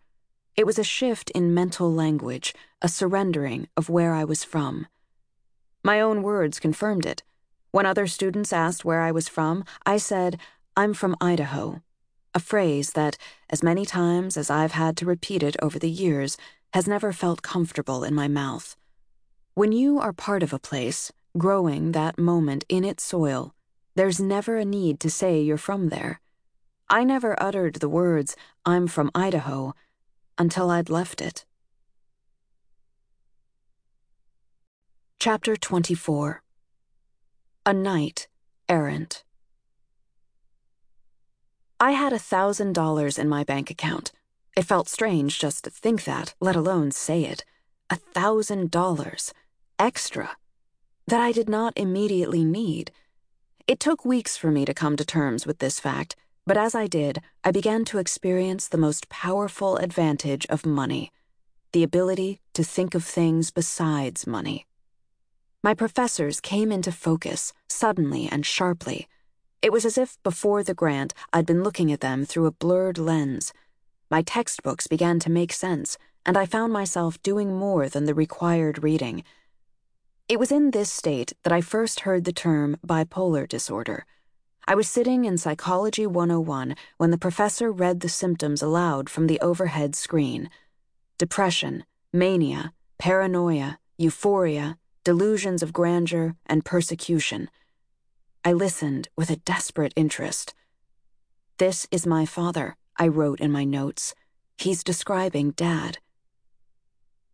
It 0.60 0.66
was 0.66 0.78
a 0.78 0.84
shift 0.84 1.30
in 1.30 1.54
mental 1.54 1.90
language, 1.90 2.54
a 2.82 2.90
surrendering 2.90 3.70
of 3.78 3.88
where 3.88 4.14
I 4.14 4.26
was 4.26 4.44
from. 4.44 4.88
My 5.86 6.02
own 6.02 6.22
words 6.22 6.60
confirmed 6.60 7.06
it. 7.06 7.24
When 7.72 7.86
other 7.86 8.08
students 8.08 8.52
asked 8.52 8.84
where 8.84 9.00
I 9.00 9.14
was 9.14 9.30
from, 9.30 9.64
I 9.86 9.96
said, 9.96 10.38
I'm 10.76 10.94
from 10.94 11.16
Idaho, 11.22 11.82
a 12.34 12.42
phrase 12.42 12.92
that, 12.92 13.18
as 13.50 13.64
many 13.64 13.86
times 13.86 14.36
as 14.36 14.50
I've 14.50 14.74
had 14.74 14.98
to 14.98 15.06
repeat 15.06 15.44
it 15.44 15.56
over 15.62 15.80
the 15.80 15.90
years, 15.90 16.36
has 16.74 16.90
never 16.90 17.14
felt 17.14 17.42
comfortable 17.42 18.04
in 18.04 18.14
my 18.14 18.28
mouth. 18.28 18.76
When 19.54 19.72
you 19.72 19.98
are 19.98 20.12
part 20.12 20.44
of 20.44 20.52
a 20.52 20.60
place, 20.60 21.10
growing 21.38 21.94
that 21.94 22.20
moment 22.20 22.66
in 22.68 22.84
its 22.84 23.06
soil, 23.06 23.54
there's 23.96 24.20
never 24.20 24.58
a 24.58 24.66
need 24.66 25.00
to 25.00 25.10
say 25.10 25.40
you're 25.40 25.56
from 25.56 25.88
there. 25.88 26.20
I 26.90 27.06
never 27.06 27.42
uttered 27.42 27.76
the 27.76 27.88
words, 27.88 28.36
I'm 28.66 28.88
from 28.88 29.10
Idaho, 29.16 29.74
until 30.40 30.72
I'd 30.72 30.90
left 30.90 31.22
it. 31.22 31.46
Chapter 35.20 35.58
24 35.58 36.42
A 37.66 37.74
Knight 37.74 38.30
Errant. 38.70 39.26
I 41.78 41.92
had 41.92 42.14
a 42.14 42.20
thousand 42.20 42.74
dollars 42.74 43.20
in 43.20 43.28
my 43.28 43.44
bank 43.44 43.70
account. 43.70 44.14
It 44.56 44.64
felt 44.64 44.88
strange 44.88 45.38
just 45.38 45.66
to 45.66 45.70
think 45.70 46.06
that, 46.06 46.36
let 46.40 46.56
alone 46.56 46.92
say 46.92 47.24
it. 47.26 47.44
A 47.90 47.98
thousand 47.98 48.72
dollars. 48.72 49.34
Extra. 49.78 50.38
That 51.08 51.20
I 51.20 51.34
did 51.34 51.50
not 51.50 51.74
immediately 51.76 52.46
need. 52.46 52.92
It 53.68 53.80
took 53.80 54.06
weeks 54.06 54.38
for 54.38 54.52
me 54.52 54.64
to 54.66 54.74
come 54.74 54.96
to 54.96 55.06
terms 55.06 55.46
with 55.46 55.60
this 55.60 55.80
fact, 55.80 56.16
but 56.50 56.58
as 56.58 56.74
I 56.74 56.88
did, 56.88 57.22
I 57.44 57.52
began 57.52 57.86
to 57.86 58.00
experience 58.00 58.68
the 58.68 58.80
most 58.80 59.08
powerful 59.08 59.78
advantage 59.78 60.48
of 60.48 60.66
money 60.66 61.12
the 61.74 61.84
ability 61.84 62.42
to 62.56 62.64
think 62.64 62.96
of 62.96 63.04
things 63.04 63.52
besides 63.52 64.26
money. 64.26 64.66
My 65.62 65.76
professors 65.76 66.42
came 66.42 66.72
into 66.72 66.92
focus, 66.92 67.54
suddenly 67.68 68.28
and 68.32 68.44
sharply. 68.44 69.08
It 69.62 69.72
was 69.72 69.86
as 69.86 69.96
if 69.96 70.18
before 70.24 70.64
the 70.64 70.74
grant 70.74 71.14
I'd 71.32 71.46
been 71.46 71.62
looking 71.62 71.92
at 71.92 72.02
them 72.02 72.26
through 72.26 72.48
a 72.48 72.58
blurred 72.64 72.98
lens. 72.98 73.54
My 74.10 74.24
textbooks 74.24 74.88
began 74.88 75.20
to 75.20 75.30
make 75.30 75.54
sense, 75.54 76.00
and 76.26 76.36
I 76.36 76.48
found 76.48 76.74
myself 76.74 77.22
doing 77.22 77.56
more 77.56 77.88
than 77.88 78.06
the 78.06 78.16
required 78.16 78.82
reading. 78.82 79.24
It 80.28 80.40
was 80.40 80.52
in 80.52 80.72
this 80.72 80.92
state 80.92 81.34
that 81.44 81.54
I 81.54 81.62
first 81.62 82.00
heard 82.00 82.24
the 82.26 82.34
term 82.34 82.78
bipolar 82.84 83.48
disorder. 83.48 84.08
I 84.70 84.76
was 84.76 84.88
sitting 84.88 85.26
in 85.26 85.40
Psychology 85.40 86.06
101 86.06 86.76
when 86.98 87.10
the 87.10 87.18
professor 87.18 87.72
read 87.72 88.02
the 88.02 88.08
symptoms 88.08 88.62
aloud 88.62 89.10
from 89.10 89.26
the 89.26 89.40
overhead 89.40 89.96
screen 89.96 90.48
depression, 91.18 91.86
mania, 92.14 92.72
paranoia, 93.00 93.80
euphoria, 93.98 94.78
delusions 95.04 95.64
of 95.64 95.74
grandeur, 95.74 96.36
and 96.46 96.64
persecution. 96.64 97.50
I 98.46 98.54
listened 98.54 99.08
with 99.18 99.32
a 99.32 99.38
desperate 99.38 99.92
interest. 99.96 100.54
This 101.58 101.88
is 101.90 102.06
my 102.06 102.28
father. 102.28 102.78
I 102.96 103.08
wrote 103.08 103.40
in 103.40 103.52
my 103.52 103.64
notes. 103.64 104.14
He's 104.60 104.84
describing 104.84 105.50
Dad. 105.50 105.98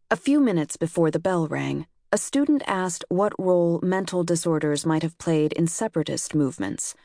A 0.09 0.15
few 0.15 0.39
minutes 0.39 0.77
before 0.77 1.11
the 1.11 1.19
bell 1.19 1.49
rang, 1.49 1.85
a 2.13 2.17
student 2.17 2.63
asked 2.65 3.03
what 3.09 3.37
role 3.37 3.81
mental 3.83 4.23
disorders 4.23 4.85
might 4.85 5.03
have 5.03 5.17
played 5.17 5.51
in 5.51 5.67
separatist 5.67 6.33
movements. 6.33 6.95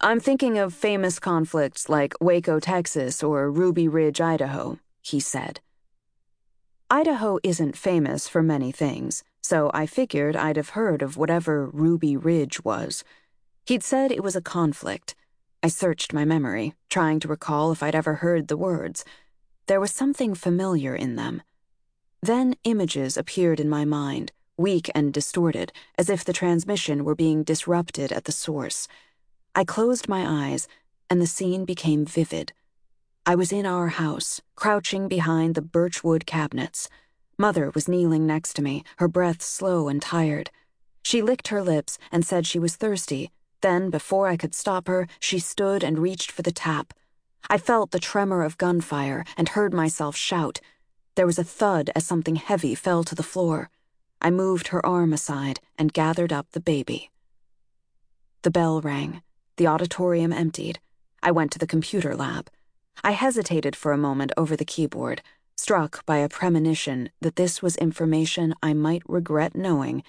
I'm 0.00 0.20
thinking 0.20 0.58
of 0.58 0.74
famous 0.74 1.18
conflicts 1.18 1.88
like 1.88 2.14
Waco, 2.20 2.60
Texas, 2.60 3.22
or 3.22 3.50
Ruby 3.50 3.88
Ridge, 3.88 4.20
Idaho, 4.20 4.78
he 5.00 5.20
said. 5.20 5.60
Idaho 6.90 7.38
isn't 7.42 7.78
famous 7.78 8.28
for 8.28 8.42
many 8.42 8.70
things, 8.72 9.24
so 9.42 9.70
I 9.72 9.86
figured 9.86 10.36
I'd 10.36 10.56
have 10.56 10.70
heard 10.70 11.00
of 11.00 11.16
whatever 11.16 11.66
Ruby 11.66 12.14
Ridge 12.14 12.62
was. 12.62 13.04
He'd 13.64 13.82
said 13.82 14.12
it 14.12 14.22
was 14.22 14.36
a 14.36 14.42
conflict 14.42 15.14
I 15.62 15.68
searched 15.68 16.12
my 16.12 16.26
memory, 16.26 16.74
trying 16.90 17.18
to 17.20 17.28
recall 17.28 17.72
if 17.72 17.82
I'd 17.82 17.94
ever 17.94 18.16
heard 18.16 18.48
the 18.48 18.56
words. 18.56 19.02
There 19.66 19.80
was 19.80 19.90
something 19.90 20.34
familiar 20.34 20.94
in 20.94 21.16
them. 21.16 21.42
Then 22.22 22.54
images 22.64 23.16
appeared 23.16 23.58
in 23.58 23.68
my 23.68 23.86
mind, 23.86 24.30
weak 24.58 24.90
and 24.94 25.12
distorted, 25.12 25.72
as 25.96 26.10
if 26.10 26.24
the 26.24 26.34
transmission 26.34 27.04
were 27.04 27.14
being 27.14 27.42
disrupted 27.42 28.12
at 28.12 28.24
the 28.24 28.32
source. 28.32 28.86
I 29.58 29.64
closed 29.64 30.06
my 30.06 30.50
eyes, 30.50 30.68
and 31.08 31.18
the 31.18 31.26
scene 31.26 31.64
became 31.64 32.04
vivid. 32.04 32.52
I 33.24 33.34
was 33.34 33.52
in 33.52 33.64
our 33.64 33.88
house, 33.88 34.42
crouching 34.54 35.08
behind 35.08 35.54
the 35.54 35.62
birchwood 35.62 36.26
cabinets. 36.26 36.90
Mother 37.38 37.70
was 37.74 37.88
kneeling 37.88 38.26
next 38.26 38.52
to 38.56 38.62
me, 38.62 38.84
her 38.98 39.08
breath 39.08 39.40
slow 39.40 39.88
and 39.88 40.02
tired. 40.02 40.50
She 41.02 41.22
licked 41.22 41.48
her 41.48 41.62
lips 41.62 41.96
and 42.12 42.22
said 42.22 42.46
she 42.46 42.58
was 42.58 42.76
thirsty, 42.76 43.30
then, 43.62 43.88
before 43.88 44.28
I 44.28 44.36
could 44.36 44.54
stop 44.54 44.88
her, 44.88 45.08
she 45.18 45.38
stood 45.38 45.82
and 45.82 45.98
reached 45.98 46.30
for 46.30 46.42
the 46.42 46.52
tap. 46.52 46.92
I 47.48 47.56
felt 47.56 47.92
the 47.92 47.98
tremor 47.98 48.42
of 48.42 48.58
gunfire 48.58 49.24
and 49.38 49.48
heard 49.48 49.72
myself 49.72 50.16
shout, 50.16 50.60
There 51.14 51.24
was 51.24 51.38
a 51.38 51.44
thud 51.44 51.88
as 51.96 52.04
something 52.04 52.36
heavy 52.36 52.74
fell 52.74 53.04
to 53.04 53.14
the 53.14 53.22
floor. 53.22 53.70
I 54.20 54.28
moved 54.28 54.68
her 54.68 54.84
arm 54.84 55.14
aside 55.14 55.60
and 55.78 55.94
gathered 55.94 56.30
up 56.30 56.50
the 56.50 56.60
baby. 56.60 57.10
The 58.42 58.50
bell 58.50 58.82
rang. 58.82 59.22
The 59.56 59.66
auditorium 59.66 60.32
emptied. 60.32 60.80
I 61.22 61.30
went 61.30 61.50
to 61.52 61.58
the 61.58 61.66
computer 61.66 62.14
lab. 62.14 62.50
I 63.02 63.12
hesitated 63.12 63.74
for 63.74 63.92
a 63.92 63.98
moment 63.98 64.32
over 64.36 64.56
the 64.56 64.64
keyboard, 64.64 65.22
struck 65.56 66.04
by 66.04 66.18
a 66.18 66.28
premonition 66.28 67.10
that 67.20 67.36
this 67.36 67.62
was 67.62 67.76
information 67.76 68.54
I 68.62 68.74
might 68.74 69.02
regret 69.08 69.56
knowing, 69.56 70.02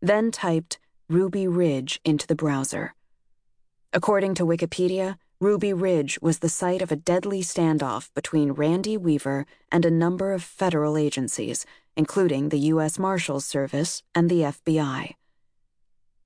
then 0.00 0.30
typed 0.30 0.78
Ruby 1.08 1.46
Ridge 1.48 2.00
into 2.04 2.26
the 2.26 2.36
browser. 2.36 2.94
According 3.92 4.34
to 4.34 4.46
Wikipedia, 4.46 5.16
Ruby 5.40 5.72
Ridge 5.72 6.20
was 6.22 6.38
the 6.38 6.48
site 6.48 6.80
of 6.80 6.92
a 6.92 6.96
deadly 6.96 7.42
standoff 7.42 8.08
between 8.14 8.52
Randy 8.52 8.96
Weaver 8.96 9.44
and 9.72 9.84
a 9.84 9.90
number 9.90 10.32
of 10.32 10.44
federal 10.44 10.96
agencies, 10.96 11.66
including 11.96 12.48
the 12.48 12.60
U.S. 12.70 12.98
Marshals 12.98 13.44
Service 13.44 14.04
and 14.14 14.30
the 14.30 14.42
FBI. 14.42 15.14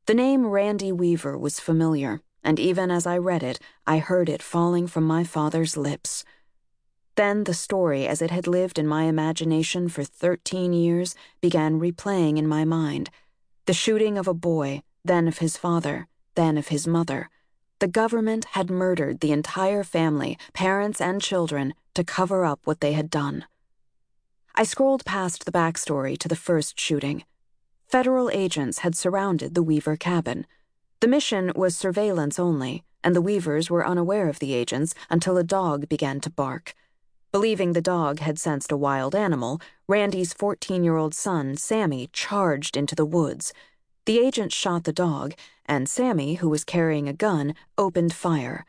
The 0.04 0.14
name 0.14 0.46
Randy 0.46 0.92
Weaver 0.92 1.36
was 1.36 1.58
familiar, 1.58 2.20
and 2.46 2.60
even 2.60 2.92
as 2.92 3.06
I 3.06 3.18
read 3.18 3.42
it, 3.42 3.58
I 3.88 3.98
heard 3.98 4.28
it 4.28 4.40
falling 4.40 4.86
from 4.86 5.04
my 5.04 5.24
father's 5.24 5.76
lips. 5.76 6.24
Then 7.16 7.42
the 7.42 7.54
story, 7.54 8.06
as 8.06 8.22
it 8.22 8.30
had 8.30 8.46
lived 8.46 8.78
in 8.78 8.86
my 8.86 9.04
imagination 9.04 9.88
for 9.88 10.04
13 10.04 10.72
years, 10.72 11.16
began 11.40 11.80
replaying 11.80 12.38
in 12.38 12.46
my 12.46 12.64
mind. 12.64 13.10
The 13.64 13.72
shooting 13.72 14.16
of 14.16 14.28
a 14.28 14.34
boy, 14.34 14.82
then 15.04 15.26
of 15.26 15.38
his 15.38 15.56
father, 15.56 16.06
then 16.36 16.56
of 16.56 16.68
his 16.68 16.86
mother. 16.86 17.30
The 17.80 17.88
government 17.88 18.44
had 18.52 18.70
murdered 18.70 19.18
the 19.18 19.32
entire 19.32 19.82
family, 19.82 20.38
parents 20.52 21.00
and 21.00 21.20
children, 21.20 21.74
to 21.94 22.04
cover 22.04 22.44
up 22.44 22.60
what 22.62 22.80
they 22.80 22.92
had 22.92 23.10
done. 23.10 23.44
I 24.54 24.62
scrolled 24.62 25.04
past 25.04 25.46
the 25.46 25.52
backstory 25.52 26.16
to 26.18 26.28
the 26.28 26.36
first 26.36 26.78
shooting. 26.78 27.24
Federal 27.88 28.30
agents 28.30 28.78
had 28.78 28.94
surrounded 28.94 29.54
the 29.54 29.64
Weaver 29.64 29.96
cabin. 29.96 30.46
The 31.00 31.08
mission 31.08 31.52
was 31.54 31.76
surveillance 31.76 32.38
only, 32.38 32.82
and 33.04 33.14
the 33.14 33.20
Weavers 33.20 33.70
were 33.70 33.86
unaware 33.86 34.28
of 34.28 34.38
the 34.38 34.54
agents 34.54 34.94
until 35.10 35.36
a 35.36 35.44
dog 35.44 35.88
began 35.88 36.20
to 36.20 36.30
bark. 36.30 36.74
Believing 37.32 37.74
the 37.74 37.82
dog 37.82 38.20
had 38.20 38.38
sensed 38.38 38.72
a 38.72 38.78
wild 38.78 39.14
animal, 39.14 39.60
Randy's 39.86 40.32
14 40.32 40.82
year 40.82 40.96
old 40.96 41.14
son, 41.14 41.56
Sammy, 41.56 42.08
charged 42.12 42.78
into 42.78 42.94
the 42.94 43.04
woods. 43.04 43.52
The 44.06 44.18
agent 44.18 44.52
shot 44.52 44.84
the 44.84 44.92
dog, 44.92 45.34
and 45.66 45.86
Sammy, 45.86 46.36
who 46.36 46.48
was 46.48 46.64
carrying 46.64 47.08
a 47.08 47.12
gun, 47.12 47.54
opened 47.76 48.14
fire. 48.14 48.64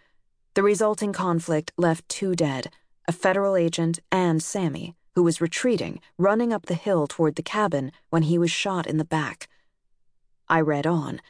The 0.53 0.63
resulting 0.63 1.13
conflict 1.13 1.71
left 1.77 2.09
two 2.09 2.35
dead 2.35 2.71
a 3.07 3.13
federal 3.13 3.55
agent 3.55 3.99
and 4.11 4.43
Sammy, 4.43 4.97
who 5.15 5.23
was 5.23 5.39
retreating, 5.39 6.01
running 6.17 6.51
up 6.51 6.65
the 6.65 6.73
hill 6.73 7.07
toward 7.07 7.35
the 7.35 7.41
cabin 7.41 7.93
when 8.09 8.23
he 8.23 8.37
was 8.37 8.51
shot 8.51 8.85
in 8.85 8.97
the 8.97 9.05
back. 9.05 9.47
I 10.49 10.59
read 10.59 10.85
on. 10.85 11.21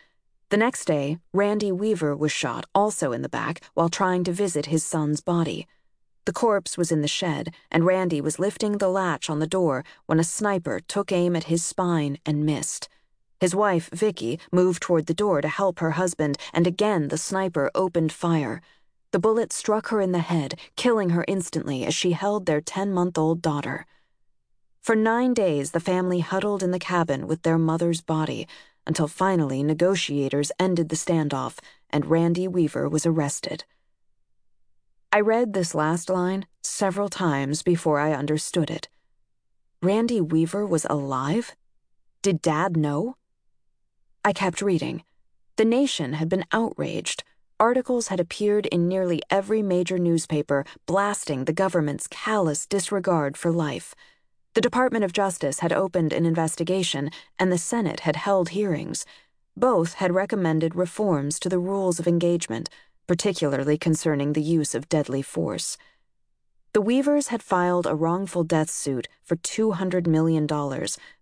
The 0.50 0.56
next 0.56 0.86
day, 0.86 1.18
Randy 1.34 1.74
Weaver 1.74 2.16
was 2.16 2.32
shot 2.32 2.66
also 2.74 3.12
in 3.12 3.22
the 3.22 3.28
back 3.28 3.60
while 3.74 3.90
trying 3.90 4.24
to 4.24 4.32
visit 4.32 4.68
his 4.68 4.82
son's 4.82 5.20
body. 5.20 5.68
The 6.24 6.32
corpse 6.32 6.78
was 6.78 6.90
in 6.90 7.02
the 7.02 7.08
shed, 7.08 7.54
and 7.70 7.86
Randy 7.86 8.22
was 8.22 8.40
lifting 8.40 8.78
the 8.78 8.88
latch 8.88 9.30
on 9.30 9.40
the 9.40 9.48
door 9.48 9.84
when 10.06 10.22
a 10.22 10.24
sniper 10.24 10.80
took 10.80 11.12
aim 11.12 11.36
at 11.36 11.46
his 11.46 11.66
spine 11.66 12.18
and 12.26 12.46
missed. 12.46 12.88
His 13.42 13.54
wife, 13.54 13.90
Vicky, 13.92 14.40
moved 14.50 14.82
toward 14.82 15.08
the 15.08 15.14
door 15.14 15.42
to 15.42 15.50
help 15.50 15.80
her 15.80 15.92
husband, 15.92 16.38
and 16.54 16.66
again 16.66 17.10
the 17.10 17.18
sniper 17.18 17.70
opened 17.76 18.14
fire. 18.14 18.62
The 19.12 19.20
bullet 19.20 19.52
struck 19.52 19.90
her 19.90 20.00
in 20.00 20.14
the 20.14 20.20
head, 20.20 20.58
killing 20.78 21.10
her 21.10 21.26
instantly 21.28 21.86
as 21.86 21.94
she 21.94 22.14
held 22.14 22.46
their 22.46 22.62
10 22.62 22.94
month 22.94 23.18
old 23.18 23.42
daughter. 23.42 23.86
For 24.82 24.96
nine 24.96 25.34
days, 25.34 25.72
the 25.72 25.82
family 25.82 26.22
huddled 26.22 26.64
in 26.64 26.72
the 26.72 26.80
cabin 26.80 27.28
with 27.28 27.42
their 27.42 27.58
mother's 27.58 28.00
body 28.00 28.48
until 28.88 29.08
finally 29.08 29.62
negotiators 29.62 30.52
ended 30.60 30.90
the 30.90 30.96
standoff 30.96 31.60
and 31.90 32.06
Randy 32.06 32.48
Weaver 32.48 32.90
was 32.90 33.06
arrested. 33.06 33.66
I 35.12 35.20
read 35.20 35.54
this 35.54 35.76
last 35.76 36.10
line 36.10 36.46
several 36.62 37.10
times 37.10 37.64
before 37.64 38.00
I 38.00 38.14
understood 38.14 38.70
it. 38.70 38.90
Randy 39.82 40.22
Weaver 40.22 40.66
was 40.66 40.86
alive? 40.90 41.56
Did 42.22 42.42
Dad 42.42 42.76
know? 42.76 43.16
I 44.26 44.34
kept 44.34 44.62
reading. 44.62 45.04
The 45.56 45.66
nation 45.66 46.14
had 46.14 46.30
been 46.30 46.46
outraged. 46.52 47.24
Articles 47.60 48.10
had 48.10 48.20
appeared 48.20 48.66
in 48.68 48.88
nearly 48.88 49.22
every 49.30 49.62
major 49.64 49.98
newspaper 49.98 50.66
blasting 50.86 51.46
the 51.46 51.54
government's 51.54 52.08
callous 52.08 52.68
disregard 52.68 53.38
for 53.38 53.52
life. 53.52 53.96
The 54.58 54.62
Department 54.62 55.06
of 55.06 55.14
Justice 55.14 55.60
had 55.60 55.72
opened 55.72 56.12
an 56.12 56.26
investigation, 56.26 57.12
and 57.38 57.52
the 57.52 57.60
Senate 57.60 58.00
had 58.00 58.16
held 58.16 58.50
hearings. 58.50 59.06
Both 59.56 59.94
had 59.94 60.16
recommended 60.16 60.74
reforms 60.74 61.40
to 61.42 61.48
the 61.48 61.60
rules 61.60 62.00
of 62.00 62.08
engagement 62.08 62.68
particularly 63.08 63.78
concerning 63.78 64.34
the 64.34 64.42
use 64.42 64.74
of 64.74 64.90
deadly 64.90 65.22
force. 65.22 65.78
The 66.74 66.82
Weavers 66.82 67.28
had 67.28 67.44
filed 67.44 67.86
a 67.86 67.94
wrongful 67.94 68.44
death 68.44 68.72
suit 68.72 69.08
for 69.24 69.36
$200 69.36 70.08
million, 70.08 70.48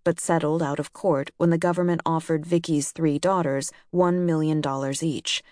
but 0.05 0.21
settled 0.21 0.63
out 0.63 0.79
of 0.79 0.93
court 0.93 1.31
when 1.35 1.49
the 1.49 1.57
government 1.57 1.99
offered 2.05 2.45
Vicky's 2.45 2.93
three 2.93 3.19
daughters 3.19 3.69
$1 3.93 4.19
million 4.19 4.61
each. 5.01 5.43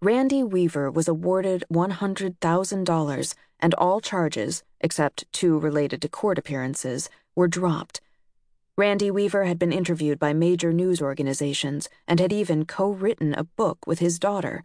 Randy 0.00 0.42
Weaver 0.42 0.90
was 0.90 1.08
awarded 1.08 1.62
$100,000, 1.70 3.34
and 3.60 3.74
all 3.74 4.00
charges, 4.00 4.62
except 4.80 5.30
two 5.32 5.58
related 5.58 6.00
to 6.00 6.08
court 6.08 6.38
appearances, 6.38 7.10
were 7.38 7.46
dropped. 7.46 8.00
Randy 8.76 9.12
Weaver 9.12 9.44
had 9.44 9.60
been 9.60 9.72
interviewed 9.72 10.18
by 10.18 10.32
major 10.32 10.72
news 10.72 11.00
organizations 11.00 11.88
and 12.08 12.18
had 12.18 12.32
even 12.32 12.66
co 12.66 12.90
written 12.90 13.32
a 13.32 13.44
book 13.44 13.86
with 13.86 14.00
his 14.00 14.18
daughter. 14.18 14.64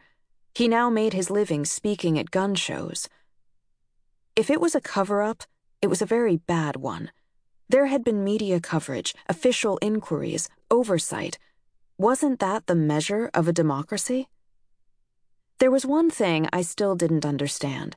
He 0.55 0.67
now 0.67 0.89
made 0.89 1.13
his 1.13 1.29
living 1.29 1.65
speaking 1.65 2.17
at 2.17 2.31
gun 2.31 2.55
shows. 2.55 3.07
If 4.35 4.49
it 4.49 4.59
was 4.59 4.73
a 4.73 4.81
cover 4.81 5.21
up, 5.21 5.43
it 5.83 5.87
was 5.87 6.01
a 6.01 6.07
very 6.17 6.37
bad 6.37 6.77
one. 6.77 7.11
There 7.69 7.85
had 7.85 8.03
been 8.03 8.23
media 8.23 8.59
coverage, 8.59 9.13
official 9.29 9.77
inquiries, 9.83 10.49
oversight. 10.71 11.37
Wasn't 11.99 12.39
that 12.39 12.65
the 12.65 12.75
measure 12.75 13.29
of 13.35 13.47
a 13.47 13.53
democracy? 13.53 14.29
There 15.59 15.71
was 15.71 15.85
one 15.85 16.09
thing 16.09 16.49
I 16.51 16.63
still 16.63 16.95
didn't 16.95 17.25
understand. 17.25 17.95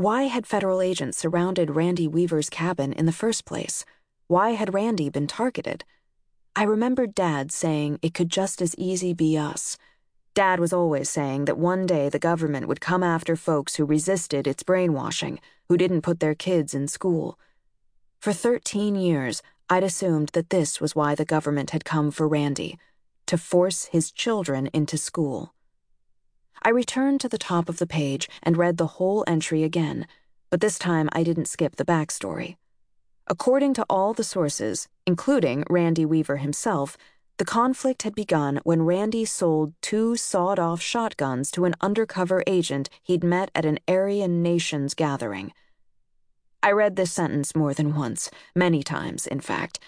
Why 0.00 0.28
had 0.28 0.46
federal 0.46 0.80
agents 0.80 1.18
surrounded 1.18 1.76
Randy 1.76 2.08
Weaver's 2.08 2.48
cabin 2.48 2.94
in 2.94 3.04
the 3.04 3.12
first 3.12 3.44
place? 3.44 3.84
Why 4.28 4.52
had 4.52 4.72
Randy 4.72 5.10
been 5.10 5.26
targeted? 5.26 5.84
I 6.56 6.62
remembered 6.62 7.14
Dad 7.14 7.52
saying 7.52 7.98
it 8.00 8.14
could 8.14 8.30
just 8.30 8.62
as 8.62 8.74
easy 8.78 9.12
be 9.12 9.36
us. 9.36 9.76
Dad 10.32 10.58
was 10.58 10.72
always 10.72 11.10
saying 11.10 11.44
that 11.44 11.58
one 11.58 11.84
day 11.84 12.08
the 12.08 12.18
government 12.18 12.66
would 12.66 12.80
come 12.80 13.02
after 13.02 13.36
folks 13.36 13.76
who 13.76 13.84
resisted 13.84 14.46
its 14.46 14.62
brainwashing, 14.62 15.38
who 15.68 15.76
didn't 15.76 16.00
put 16.00 16.18
their 16.18 16.34
kids 16.34 16.72
in 16.72 16.88
school. 16.88 17.38
For 18.20 18.32
13 18.32 18.94
years, 18.94 19.42
I'd 19.68 19.84
assumed 19.84 20.30
that 20.32 20.48
this 20.48 20.80
was 20.80 20.96
why 20.96 21.14
the 21.14 21.26
government 21.26 21.72
had 21.72 21.84
come 21.84 22.10
for 22.10 22.26
Randy 22.26 22.78
to 23.26 23.36
force 23.36 23.84
his 23.92 24.10
children 24.10 24.68
into 24.72 24.96
school. 24.96 25.52
I 26.62 26.70
returned 26.70 27.20
to 27.22 27.28
the 27.28 27.38
top 27.38 27.68
of 27.68 27.78
the 27.78 27.86
page 27.86 28.28
and 28.42 28.56
read 28.56 28.76
the 28.76 28.98
whole 28.98 29.24
entry 29.26 29.62
again, 29.62 30.06
but 30.50 30.60
this 30.60 30.78
time 30.78 31.08
I 31.12 31.22
didn't 31.22 31.48
skip 31.48 31.76
the 31.76 31.84
backstory. 31.84 32.56
According 33.26 33.74
to 33.74 33.86
all 33.88 34.12
the 34.12 34.24
sources, 34.24 34.88
including 35.06 35.64
Randy 35.70 36.04
Weaver 36.04 36.38
himself, 36.38 36.98
the 37.38 37.44
conflict 37.46 38.02
had 38.02 38.14
begun 38.14 38.60
when 38.64 38.82
Randy 38.82 39.24
sold 39.24 39.72
two 39.80 40.16
sawed 40.16 40.58
off 40.58 40.82
shotguns 40.82 41.50
to 41.52 41.64
an 41.64 41.74
undercover 41.80 42.42
agent 42.46 42.90
he'd 43.02 43.24
met 43.24 43.50
at 43.54 43.64
an 43.64 43.78
Aryan 43.88 44.42
Nations 44.42 44.92
gathering. 44.92 45.52
I 46.62 46.72
read 46.72 46.96
this 46.96 47.12
sentence 47.12 47.56
more 47.56 47.72
than 47.72 47.94
once, 47.94 48.30
many 48.54 48.82
times, 48.82 49.26
in 49.26 49.40
fact. 49.40 49.80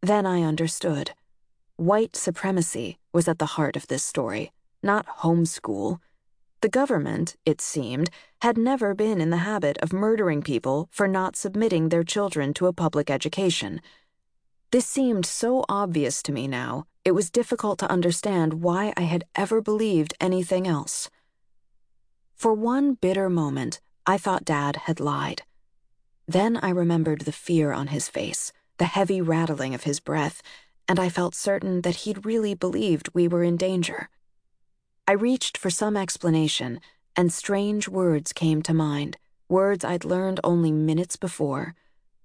Then 0.00 0.26
I 0.26 0.42
understood. 0.42 1.10
White 1.74 2.14
supremacy 2.14 2.98
was 3.12 3.26
at 3.26 3.40
the 3.40 3.54
heart 3.56 3.74
of 3.74 3.88
this 3.88 4.04
story, 4.04 4.52
not 4.82 5.06
homeschool. 5.18 5.98
The 6.60 6.68
government, 6.68 7.36
it 7.46 7.60
seemed, 7.60 8.10
had 8.42 8.58
never 8.58 8.94
been 8.94 9.20
in 9.20 9.30
the 9.30 9.38
habit 9.38 9.78
of 9.78 9.92
murdering 9.92 10.42
people 10.42 10.88
for 10.90 11.06
not 11.06 11.36
submitting 11.36 11.88
their 11.88 12.02
children 12.02 12.52
to 12.54 12.66
a 12.66 12.72
public 12.72 13.10
education. 13.10 13.80
This 14.70 14.86
seemed 14.86 15.24
so 15.24 15.64
obvious 15.68 16.22
to 16.24 16.32
me 16.32 16.48
now, 16.48 16.84
it 17.04 17.12
was 17.12 17.30
difficult 17.30 17.78
to 17.78 17.90
understand 17.90 18.62
why 18.62 18.92
I 18.96 19.02
had 19.02 19.24
ever 19.34 19.62
believed 19.62 20.14
anything 20.20 20.66
else. 20.66 21.08
For 22.34 22.52
one 22.52 22.94
bitter 22.94 23.30
moment, 23.30 23.80
I 24.06 24.18
thought 24.18 24.44
Dad 24.44 24.76
had 24.84 25.00
lied. 25.00 25.42
Then 26.26 26.58
I 26.58 26.70
remembered 26.70 27.22
the 27.22 27.32
fear 27.32 27.72
on 27.72 27.86
his 27.86 28.08
face, 28.08 28.52
the 28.76 28.84
heavy 28.84 29.20
rattling 29.20 29.74
of 29.74 29.84
his 29.84 30.00
breath, 30.00 30.42
and 30.86 31.00
I 31.00 31.08
felt 31.08 31.34
certain 31.34 31.80
that 31.82 31.96
he'd 32.04 32.26
really 32.26 32.54
believed 32.54 33.14
we 33.14 33.26
were 33.26 33.42
in 33.42 33.56
danger. 33.56 34.10
I 35.08 35.12
reached 35.12 35.56
for 35.56 35.70
some 35.70 35.96
explanation, 35.96 36.82
and 37.16 37.32
strange 37.32 37.88
words 37.88 38.34
came 38.34 38.60
to 38.60 38.74
mind, 38.74 39.16
words 39.48 39.82
I'd 39.82 40.04
learned 40.04 40.38
only 40.44 40.70
minutes 40.70 41.16
before. 41.16 41.74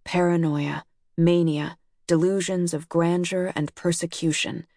paranoia, 0.03 0.84
mania, 1.15 1.77
delusions 2.07 2.73
of 2.73 2.89
grandeur 2.89 3.53
and 3.55 3.73
persecution. 3.73 4.68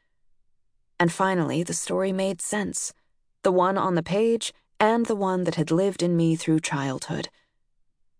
And 1.01 1.11
finally, 1.11 1.65
the 1.65 1.75
story 1.75 2.13
made 2.13 2.41
sense 2.41 2.93
the 3.43 3.51
one 3.51 3.77
on 3.77 3.97
the 3.97 4.05
page 4.05 4.55
and 4.79 5.07
the 5.07 5.17
one 5.17 5.43
that 5.43 5.57
had 5.57 5.73
lived 5.73 6.01
in 6.01 6.17
me 6.17 6.37
through 6.37 6.61
childhood. 6.61 7.29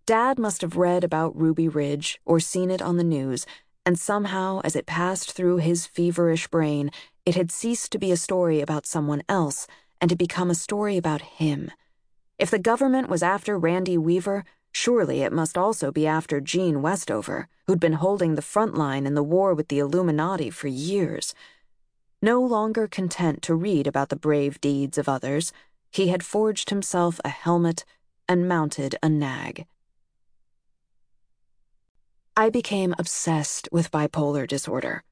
Dad 0.05 0.37
must 0.37 0.63
have 0.63 0.77
read 0.77 1.05
about 1.05 1.41
Ruby 1.41 1.69
Ridge 1.69 2.19
or 2.25 2.41
seen 2.41 2.73
it 2.73 2.83
on 2.83 2.97
the 2.97 3.05
news, 3.05 3.47
and 3.85 3.97
somehow, 3.97 4.61
as 4.65 4.75
it 4.75 4.85
passed 4.85 5.31
through 5.31 5.59
his 5.59 5.87
feverish 5.87 6.49
brain, 6.49 6.91
it 7.27 7.35
had 7.35 7.51
ceased 7.51 7.91
to 7.91 7.99
be 7.99 8.13
a 8.13 8.17
story 8.17 8.61
about 8.61 8.87
someone 8.87 9.23
else 9.29 9.67
and 10.01 10.11
had 10.11 10.19
become 10.19 10.49
a 10.49 10.55
story 10.55 10.97
about 10.97 11.23
him. 11.23 11.73
If 12.39 12.51
the 12.51 12.59
government 12.59 13.09
was 13.09 13.23
after 13.23 13.59
Randy 13.59 13.99
Weaver, 13.99 14.45
surely 14.73 15.23
it 15.23 15.33
must 15.33 15.59
also 15.59 15.91
be 15.91 16.07
after 16.07 16.41
Gene 16.41 16.83
Westover, 16.83 17.49
who'd 17.67 17.81
been 17.81 17.95
holding 17.95 18.37
the 18.37 18.43
front 18.43 18.77
line 18.77 19.07
in 19.07 19.15
the 19.15 19.25
war 19.25 19.55
with 19.55 19.69
the 19.69 19.81
Illuminati 19.81 20.51
for 20.51 20.69
years. 20.69 21.35
No 22.23 22.41
longer 22.41 22.87
content 22.87 23.43
to 23.43 23.55
read 23.57 23.87
about 23.87 24.11
the 24.11 24.17
brave 24.17 24.61
deeds 24.61 24.97
of 24.97 25.09
others, 25.09 25.53
he 25.91 26.09
had 26.09 26.25
forged 26.25 26.71
himself 26.71 27.21
a 27.25 27.29
helmet 27.29 27.85
and 28.29 28.49
mounted 28.49 28.97
a 29.03 29.09
nag. 29.09 29.67
I 32.37 32.51
became 32.51 32.95
obsessed 32.99 33.69
with 33.73 33.91
bipolar 33.91 34.47
disorder. 34.47 35.03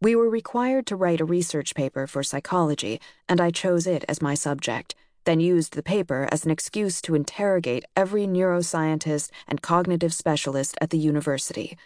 We 0.00 0.14
were 0.14 0.30
required 0.30 0.86
to 0.86 0.96
write 0.96 1.20
a 1.20 1.24
research 1.24 1.74
paper 1.74 2.06
for 2.06 2.22
psychology, 2.22 3.00
and 3.28 3.40
I 3.40 3.50
chose 3.50 3.84
it 3.84 4.04
as 4.08 4.22
my 4.22 4.34
subject, 4.34 4.94
then 5.24 5.40
used 5.40 5.74
the 5.74 5.82
paper 5.82 6.28
as 6.30 6.44
an 6.44 6.52
excuse 6.52 7.02
to 7.02 7.16
interrogate 7.16 7.84
every 7.96 8.24
neuroscientist 8.24 9.30
and 9.48 9.60
cognitive 9.60 10.14
specialist 10.14 10.78
at 10.80 10.90
the 10.90 10.98
university. 10.98 11.76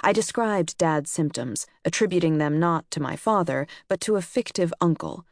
I 0.00 0.12
described 0.12 0.78
Dad's 0.78 1.10
symptoms, 1.10 1.66
attributing 1.84 2.38
them 2.38 2.60
not 2.60 2.88
to 2.92 3.00
my 3.00 3.16
father, 3.16 3.66
but 3.88 4.00
to 4.02 4.14
a 4.14 4.22
fictive 4.22 4.72
uncle. 4.80 5.24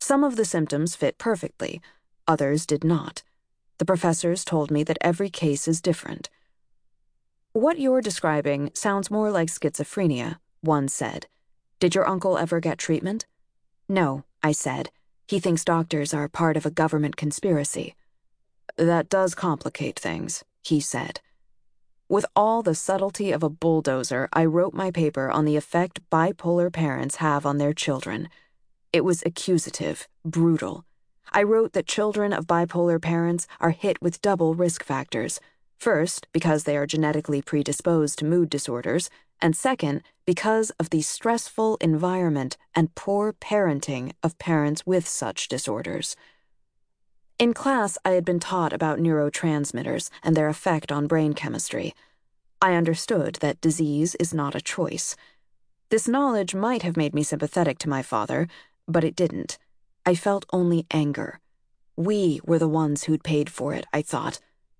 Some 0.00 0.22
of 0.22 0.36
the 0.36 0.44
symptoms 0.44 0.94
fit 0.94 1.16
perfectly, 1.16 1.80
others 2.28 2.66
did 2.66 2.84
not. 2.84 3.22
The 3.78 3.86
professors 3.86 4.44
told 4.44 4.70
me 4.70 4.84
that 4.84 4.98
every 5.00 5.30
case 5.30 5.66
is 5.66 5.80
different. 5.80 6.28
What 7.54 7.80
you're 7.80 8.02
describing 8.02 8.70
sounds 8.74 9.10
more 9.10 9.30
like 9.30 9.48
schizophrenia, 9.48 10.36
one 10.60 10.86
said. 10.86 11.26
Did 11.80 11.94
your 11.94 12.06
uncle 12.06 12.38
ever 12.38 12.60
get 12.60 12.78
treatment? 12.78 13.26
No, 13.88 14.24
I 14.42 14.52
said. 14.52 14.90
He 15.26 15.40
thinks 15.40 15.64
doctors 15.64 16.12
are 16.12 16.28
part 16.28 16.56
of 16.56 16.66
a 16.66 16.70
government 16.70 17.16
conspiracy. 17.16 17.96
That 18.76 19.08
does 19.08 19.34
complicate 19.34 19.98
things, 19.98 20.44
he 20.62 20.78
said. 20.80 21.20
With 22.08 22.26
all 22.36 22.62
the 22.62 22.74
subtlety 22.74 23.32
of 23.32 23.42
a 23.42 23.48
bulldozer, 23.48 24.28
I 24.32 24.44
wrote 24.44 24.74
my 24.74 24.90
paper 24.90 25.30
on 25.30 25.44
the 25.44 25.56
effect 25.56 26.00
bipolar 26.10 26.72
parents 26.72 27.16
have 27.16 27.46
on 27.46 27.58
their 27.58 27.72
children. 27.72 28.28
It 28.92 29.04
was 29.04 29.22
accusative, 29.24 30.06
brutal. 30.24 30.84
I 31.32 31.42
wrote 31.44 31.72
that 31.72 31.86
children 31.86 32.32
of 32.32 32.46
bipolar 32.46 33.00
parents 33.00 33.46
are 33.58 33.70
hit 33.70 34.02
with 34.02 34.20
double 34.20 34.54
risk 34.54 34.84
factors 34.84 35.40
First, 35.80 36.28
because 36.32 36.64
they 36.64 36.76
are 36.76 36.86
genetically 36.86 37.40
predisposed 37.40 38.18
to 38.18 38.26
mood 38.26 38.50
disorders, 38.50 39.08
and 39.40 39.56
second, 39.56 40.02
because 40.30 40.70
of 40.78 40.90
the 40.90 41.02
stressful 41.02 41.76
environment 41.80 42.56
and 42.72 42.94
poor 42.94 43.32
parenting 43.32 44.12
of 44.22 44.38
parents 44.38 44.86
with 44.86 45.08
such 45.08 45.48
disorders. 45.48 46.14
In 47.40 47.52
class, 47.52 47.98
I 48.04 48.10
had 48.10 48.24
been 48.24 48.38
taught 48.38 48.72
about 48.72 49.00
neurotransmitters 49.00 50.08
and 50.22 50.36
their 50.36 50.46
effect 50.46 50.92
on 50.92 51.08
brain 51.08 51.32
chemistry. 51.32 51.96
I 52.62 52.74
understood 52.74 53.38
that 53.40 53.60
disease 53.60 54.14
is 54.20 54.32
not 54.32 54.54
a 54.54 54.60
choice. 54.60 55.16
This 55.88 56.06
knowledge 56.06 56.54
might 56.54 56.82
have 56.82 56.96
made 56.96 57.12
me 57.12 57.24
sympathetic 57.24 57.78
to 57.80 57.88
my 57.88 58.00
father, 58.00 58.46
but 58.86 59.02
it 59.02 59.16
didn't. 59.16 59.58
I 60.06 60.14
felt 60.14 60.46
only 60.52 60.86
anger. 60.92 61.40
We 61.96 62.40
were 62.44 62.60
the 62.60 62.68
ones 62.68 63.02
who'd 63.02 63.24
paid 63.24 63.50
for 63.50 63.74
it, 63.74 63.84
I 63.92 64.02
thought. 64.02 64.38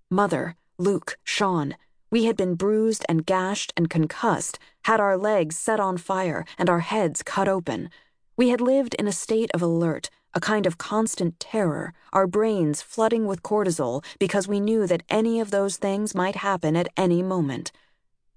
Mother, 0.09 0.55
Luke, 0.77 1.17
Sean. 1.25 1.75
We 2.11 2.25
had 2.25 2.35
been 2.35 2.55
bruised 2.55 3.05
and 3.07 3.25
gashed 3.25 3.71
and 3.77 3.89
concussed, 3.89 4.59
had 4.83 4.99
our 4.99 5.17
legs 5.17 5.55
set 5.55 5.79
on 5.79 5.97
fire, 5.97 6.43
and 6.57 6.69
our 6.69 6.81
heads 6.81 7.23
cut 7.23 7.47
open. 7.47 7.89
We 8.35 8.49
had 8.49 8.59
lived 8.59 8.95
in 8.95 9.07
a 9.07 9.13
state 9.13 9.49
of 9.53 9.61
alert, 9.61 10.09
a 10.33 10.41
kind 10.41 10.65
of 10.65 10.77
constant 10.77 11.39
terror, 11.39 11.93
our 12.11 12.27
brains 12.27 12.81
flooding 12.81 13.27
with 13.27 13.43
cortisol 13.43 14.03
because 14.19 14.45
we 14.45 14.59
knew 14.59 14.87
that 14.87 15.03
any 15.07 15.39
of 15.39 15.51
those 15.51 15.77
things 15.77 16.13
might 16.13 16.35
happen 16.35 16.75
at 16.75 16.89
any 16.97 17.23
moment. 17.23 17.71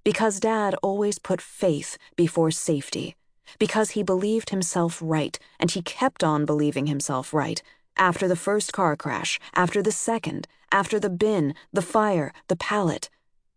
Because 0.05 0.39
Dad 0.39 0.77
always 0.81 1.19
put 1.19 1.41
faith 1.41 1.99
before 2.15 2.53
safety. 2.53 3.17
Because 3.59 3.91
he 3.91 4.05
believed 4.05 4.51
himself 4.51 5.01
right, 5.03 5.37
and 5.59 5.71
he 5.73 5.83
kept 5.83 6.23
on 6.23 6.45
believing 6.45 6.87
himself 6.87 7.35
right 7.35 7.61
after 7.97 8.27
the 8.27 8.37
first 8.37 8.73
car 8.73 8.97
crash, 8.97 9.39
after 9.55 9.83
the 9.83 9.93
second, 9.93 10.49
after 10.73 10.99
the 10.99 11.11
bin, 11.11 11.55
the 11.73 11.83
fire, 11.83 12.33
the 12.49 12.57
pallet, 12.57 13.09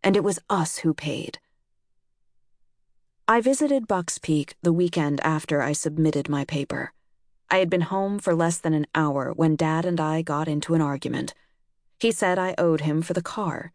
and 0.04 0.16
it 0.16 0.24
was 0.24 0.40
us 0.50 0.80
who 0.80 0.94
paid. 0.94 1.40
I 3.28 3.42
visited 3.42 3.88
Buck's 3.88 4.18
Peak 4.18 4.56
the 4.62 4.72
weekend 4.72 5.20
after 5.22 5.62
I 5.62 5.74
submitted 5.74 6.30
my 6.30 6.46
paper. 6.46 6.94
I 7.50 7.58
had 7.58 7.70
been 7.70 7.82
home 7.82 8.20
for 8.20 8.36
less 8.36 8.58
than 8.58 8.74
an 8.74 8.88
hour 8.96 9.34
when 9.34 9.56
Dad 9.56 9.86
and 9.86 10.00
I 10.00 10.22
got 10.22 10.48
into 10.48 10.74
an 10.74 10.82
argument. 10.82 11.34
He 12.00 12.12
said 12.12 12.38
I 12.38 12.56
owed 12.58 12.82
him 12.82 13.02
for 13.02 13.14
the 13.14 13.22
car. 13.22 13.74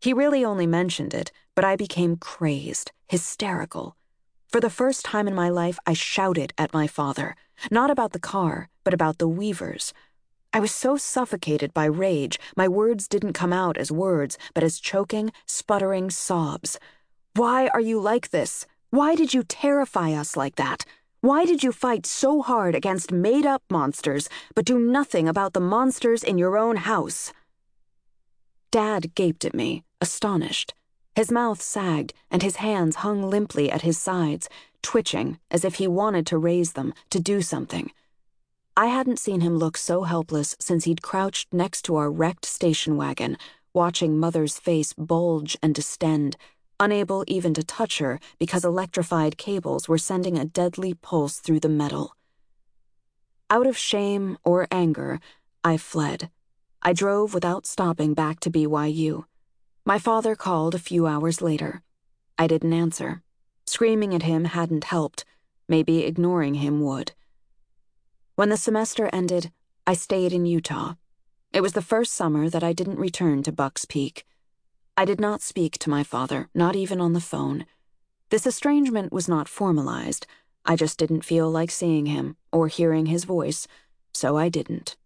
He 0.00 0.12
really 0.12 0.44
only 0.44 0.66
mentioned 0.66 1.14
it, 1.14 1.32
but 1.54 1.64
I 1.64 1.76
became 1.76 2.16
crazed, 2.16 2.92
hysterical. 3.08 3.96
For 4.48 4.60
the 4.60 4.70
first 4.70 5.04
time 5.04 5.26
in 5.26 5.34
my 5.34 5.48
life, 5.48 5.78
I 5.86 5.94
shouted 5.94 6.52
at 6.56 6.72
my 6.72 6.86
father, 6.86 7.36
not 7.70 7.90
about 7.90 8.12
the 8.12 8.20
car, 8.20 8.68
but 8.84 8.94
about 8.94 9.18
the 9.18 9.28
Weavers. 9.28 9.92
I 10.54 10.60
was 10.60 10.70
so 10.70 10.96
suffocated 10.96 11.74
by 11.74 11.86
rage, 11.86 12.38
my 12.56 12.68
words 12.68 13.08
didn't 13.08 13.32
come 13.32 13.52
out 13.52 13.76
as 13.76 13.90
words, 13.90 14.38
but 14.54 14.62
as 14.62 14.78
choking, 14.78 15.32
sputtering 15.46 16.10
sobs. 16.10 16.78
Why 17.34 17.66
are 17.74 17.80
you 17.80 17.98
like 17.98 18.30
this? 18.30 18.64
Why 18.90 19.16
did 19.16 19.34
you 19.34 19.42
terrify 19.42 20.12
us 20.12 20.36
like 20.36 20.54
that? 20.54 20.84
Why 21.22 21.44
did 21.44 21.64
you 21.64 21.72
fight 21.72 22.06
so 22.06 22.40
hard 22.40 22.76
against 22.76 23.10
made 23.10 23.44
up 23.44 23.64
monsters, 23.68 24.28
but 24.54 24.64
do 24.64 24.78
nothing 24.78 25.26
about 25.26 25.54
the 25.54 25.60
monsters 25.60 26.22
in 26.22 26.38
your 26.38 26.56
own 26.56 26.76
house? 26.76 27.32
Dad 28.70 29.12
gaped 29.16 29.44
at 29.44 29.56
me, 29.56 29.82
astonished. 30.00 30.72
His 31.16 31.32
mouth 31.32 31.60
sagged, 31.60 32.14
and 32.30 32.44
his 32.44 32.56
hands 32.56 33.02
hung 33.02 33.28
limply 33.28 33.72
at 33.72 33.82
his 33.82 33.98
sides, 33.98 34.48
twitching 34.82 35.40
as 35.50 35.64
if 35.64 35.76
he 35.76 35.88
wanted 35.88 36.28
to 36.28 36.38
raise 36.38 36.74
them, 36.74 36.94
to 37.10 37.18
do 37.18 37.42
something. 37.42 37.90
I 38.76 38.86
hadn't 38.86 39.20
seen 39.20 39.40
him 39.40 39.56
look 39.56 39.76
so 39.76 40.02
helpless 40.02 40.56
since 40.58 40.82
he'd 40.82 41.00
crouched 41.00 41.52
next 41.52 41.82
to 41.82 41.94
our 41.94 42.10
wrecked 42.10 42.44
station 42.44 42.96
wagon, 42.96 43.36
watching 43.72 44.18
Mother's 44.18 44.58
face 44.58 44.92
bulge 44.94 45.56
and 45.62 45.72
distend, 45.72 46.36
unable 46.80 47.24
even 47.28 47.54
to 47.54 47.62
touch 47.62 47.98
her 47.98 48.18
because 48.40 48.64
electrified 48.64 49.38
cables 49.38 49.88
were 49.88 49.96
sending 49.96 50.36
a 50.36 50.44
deadly 50.44 50.92
pulse 50.92 51.38
through 51.38 51.60
the 51.60 51.68
metal. 51.68 52.16
Out 53.48 53.68
of 53.68 53.78
shame 53.78 54.38
or 54.42 54.66
anger, 54.72 55.20
I 55.62 55.76
fled. 55.76 56.30
I 56.82 56.92
drove 56.92 57.32
without 57.32 57.66
stopping 57.66 58.12
back 58.12 58.40
to 58.40 58.50
BYU. 58.50 59.24
My 59.84 60.00
father 60.00 60.34
called 60.34 60.74
a 60.74 60.80
few 60.80 61.06
hours 61.06 61.40
later. 61.40 61.82
I 62.36 62.48
didn't 62.48 62.72
answer. 62.72 63.22
Screaming 63.66 64.16
at 64.16 64.24
him 64.24 64.46
hadn't 64.46 64.84
helped. 64.84 65.24
Maybe 65.68 66.00
ignoring 66.04 66.54
him 66.54 66.80
would. 66.80 67.12
When 68.36 68.48
the 68.48 68.56
semester 68.56 69.08
ended, 69.12 69.52
I 69.86 69.94
stayed 69.94 70.32
in 70.32 70.44
Utah. 70.44 70.94
It 71.52 71.60
was 71.60 71.74
the 71.74 71.80
first 71.80 72.12
summer 72.14 72.50
that 72.50 72.64
I 72.64 72.72
didn't 72.72 72.98
return 72.98 73.44
to 73.44 73.52
Buck's 73.52 73.84
Peak. 73.84 74.26
I 74.96 75.04
did 75.04 75.20
not 75.20 75.40
speak 75.40 75.78
to 75.78 75.90
my 75.90 76.02
father, 76.02 76.48
not 76.52 76.74
even 76.74 77.00
on 77.00 77.12
the 77.12 77.20
phone. 77.20 77.64
This 78.30 78.44
estrangement 78.44 79.12
was 79.12 79.28
not 79.28 79.48
formalized. 79.48 80.26
I 80.64 80.74
just 80.74 80.98
didn't 80.98 81.24
feel 81.24 81.48
like 81.48 81.70
seeing 81.70 82.06
him 82.06 82.36
or 82.50 82.66
hearing 82.66 83.06
his 83.06 83.22
voice, 83.22 83.68
so 84.12 84.36
I 84.36 84.48
didn't. 84.48 84.96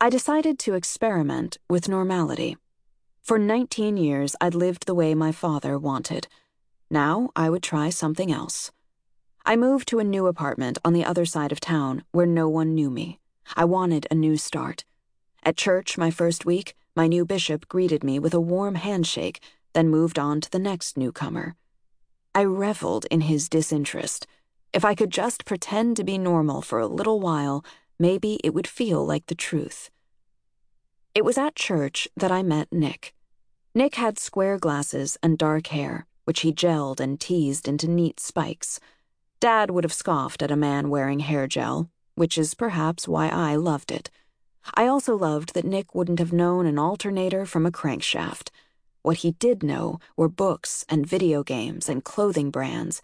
I 0.00 0.10
decided 0.10 0.58
to 0.60 0.74
experiment 0.74 1.58
with 1.70 1.88
normality. 1.88 2.56
For 3.22 3.38
19 3.38 3.96
years, 3.96 4.34
I'd 4.40 4.56
lived 4.56 4.86
the 4.86 4.94
way 4.94 5.14
my 5.14 5.30
father 5.30 5.78
wanted. 5.78 6.26
Now 6.90 7.30
I 7.36 7.48
would 7.48 7.62
try 7.62 7.90
something 7.90 8.32
else. 8.32 8.72
I 9.46 9.56
moved 9.56 9.88
to 9.88 9.98
a 9.98 10.04
new 10.04 10.26
apartment 10.26 10.78
on 10.86 10.94
the 10.94 11.04
other 11.04 11.26
side 11.26 11.52
of 11.52 11.60
town 11.60 12.04
where 12.12 12.24
no 12.24 12.48
one 12.48 12.74
knew 12.74 12.88
me. 12.88 13.20
I 13.54 13.66
wanted 13.66 14.06
a 14.10 14.14
new 14.14 14.38
start. 14.38 14.86
At 15.42 15.58
church, 15.58 15.98
my 15.98 16.10
first 16.10 16.46
week, 16.46 16.74
my 16.96 17.06
new 17.06 17.26
bishop 17.26 17.68
greeted 17.68 18.02
me 18.02 18.18
with 18.18 18.32
a 18.32 18.40
warm 18.40 18.76
handshake, 18.76 19.40
then 19.74 19.90
moved 19.90 20.18
on 20.18 20.40
to 20.40 20.50
the 20.50 20.58
next 20.58 20.96
newcomer. 20.96 21.56
I 22.34 22.44
reveled 22.44 23.04
in 23.10 23.20
his 23.20 23.50
disinterest. 23.50 24.26
If 24.72 24.82
I 24.82 24.94
could 24.94 25.10
just 25.10 25.44
pretend 25.44 25.98
to 25.98 26.04
be 26.04 26.16
normal 26.16 26.62
for 26.62 26.78
a 26.78 26.86
little 26.86 27.20
while, 27.20 27.62
maybe 27.98 28.40
it 28.42 28.54
would 28.54 28.66
feel 28.66 29.04
like 29.04 29.26
the 29.26 29.34
truth. 29.34 29.90
It 31.14 31.22
was 31.22 31.36
at 31.36 31.54
church 31.54 32.08
that 32.16 32.32
I 32.32 32.42
met 32.42 32.72
Nick. 32.72 33.14
Nick 33.74 33.96
had 33.96 34.18
square 34.18 34.58
glasses 34.58 35.18
and 35.22 35.36
dark 35.36 35.66
hair, 35.66 36.06
which 36.24 36.40
he 36.40 36.52
gelled 36.52 36.98
and 36.98 37.20
teased 37.20 37.68
into 37.68 37.86
neat 37.90 38.18
spikes. 38.18 38.80
Dad 39.44 39.70
would 39.70 39.84
have 39.84 39.92
scoffed 39.92 40.42
at 40.42 40.50
a 40.50 40.56
man 40.56 40.88
wearing 40.88 41.18
hair 41.18 41.46
gel, 41.46 41.90
which 42.14 42.38
is 42.38 42.54
perhaps 42.54 43.06
why 43.06 43.28
I 43.28 43.56
loved 43.56 43.92
it. 43.92 44.10
I 44.72 44.86
also 44.86 45.14
loved 45.18 45.52
that 45.52 45.66
Nick 45.66 45.94
wouldn't 45.94 46.18
have 46.18 46.32
known 46.32 46.64
an 46.64 46.78
alternator 46.78 47.44
from 47.44 47.66
a 47.66 47.70
crankshaft. 47.70 48.48
What 49.02 49.18
he 49.18 49.32
did 49.32 49.62
know 49.62 49.98
were 50.16 50.30
books 50.30 50.86
and 50.88 51.06
video 51.06 51.42
games 51.42 51.90
and 51.90 52.02
clothing 52.02 52.50
brands 52.50 53.02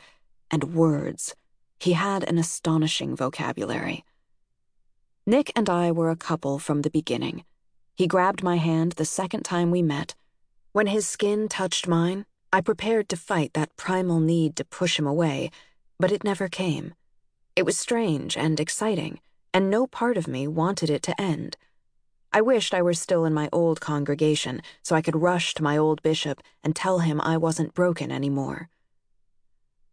and 0.50 0.72
words. 0.74 1.34
He 1.78 1.92
had 1.92 2.24
an 2.24 2.38
astonishing 2.38 3.14
vocabulary. 3.14 4.02
Nick 5.26 5.52
and 5.54 5.68
I 5.68 5.92
were 5.92 6.08
a 6.08 6.16
couple 6.16 6.58
from 6.58 6.80
the 6.80 6.90
beginning. 6.90 7.44
He 7.94 8.06
grabbed 8.06 8.42
my 8.42 8.56
hand 8.56 8.92
the 8.92 9.04
second 9.04 9.42
time 9.42 9.70
we 9.70 9.82
met. 9.82 10.14
When 10.72 10.86
his 10.86 11.06
skin 11.06 11.50
touched 11.50 11.86
mine, 11.86 12.24
I 12.50 12.62
prepared 12.62 13.10
to 13.10 13.16
fight 13.16 13.52
that 13.52 13.76
primal 13.76 14.20
need 14.20 14.56
to 14.56 14.64
push 14.64 14.98
him 14.98 15.06
away, 15.06 15.50
but 16.00 16.10
it 16.10 16.24
never 16.24 16.48
came. 16.48 16.94
It 17.54 17.64
was 17.64 17.78
strange 17.78 18.36
and 18.36 18.58
exciting, 18.58 19.20
and 19.52 19.68
no 19.68 19.86
part 19.86 20.16
of 20.16 20.26
me 20.26 20.48
wanted 20.48 20.88
it 20.88 21.02
to 21.02 21.20
end. 21.20 21.58
I 22.32 22.40
wished 22.40 22.72
I 22.72 22.80
were 22.80 22.94
still 22.94 23.26
in 23.26 23.34
my 23.34 23.50
old 23.52 23.80
congregation 23.80 24.62
so 24.82 24.96
I 24.96 25.02
could 25.02 25.20
rush 25.20 25.52
to 25.54 25.62
my 25.62 25.76
old 25.76 26.00
bishop 26.02 26.40
and 26.64 26.74
tell 26.74 27.00
him 27.00 27.20
I 27.20 27.36
wasn't 27.36 27.74
broken 27.74 28.10
anymore. 28.10 28.70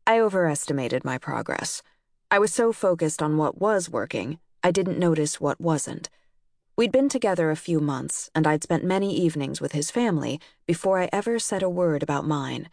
I 0.06 0.20
overestimated 0.22 1.04
my 1.04 1.18
progress. 1.18 1.84
I 2.32 2.40
was 2.40 2.54
so 2.54 2.72
focused 2.72 3.22
on 3.22 3.36
what 3.36 3.60
was 3.60 3.90
working, 3.90 4.40
I 4.64 4.72
didn't 4.72 5.00
notice 5.00 5.42
what 5.42 5.60
wasn't. 5.60 6.10
We'd 6.78 6.92
been 6.92 7.10
together 7.10 7.50
a 7.50 7.56
few 7.58 7.80
months, 7.80 8.30
and 8.34 8.48
I'd 8.48 8.64
spent 8.64 8.84
many 8.84 9.14
evenings 9.14 9.60
with 9.60 9.74
his 9.74 9.92
family 9.92 10.40
before 10.66 11.02
I 11.02 11.10
ever 11.12 11.40
said 11.40 11.64
a 11.64 11.70
word 11.70 12.02
about 12.02 12.26
mine. 12.26 12.70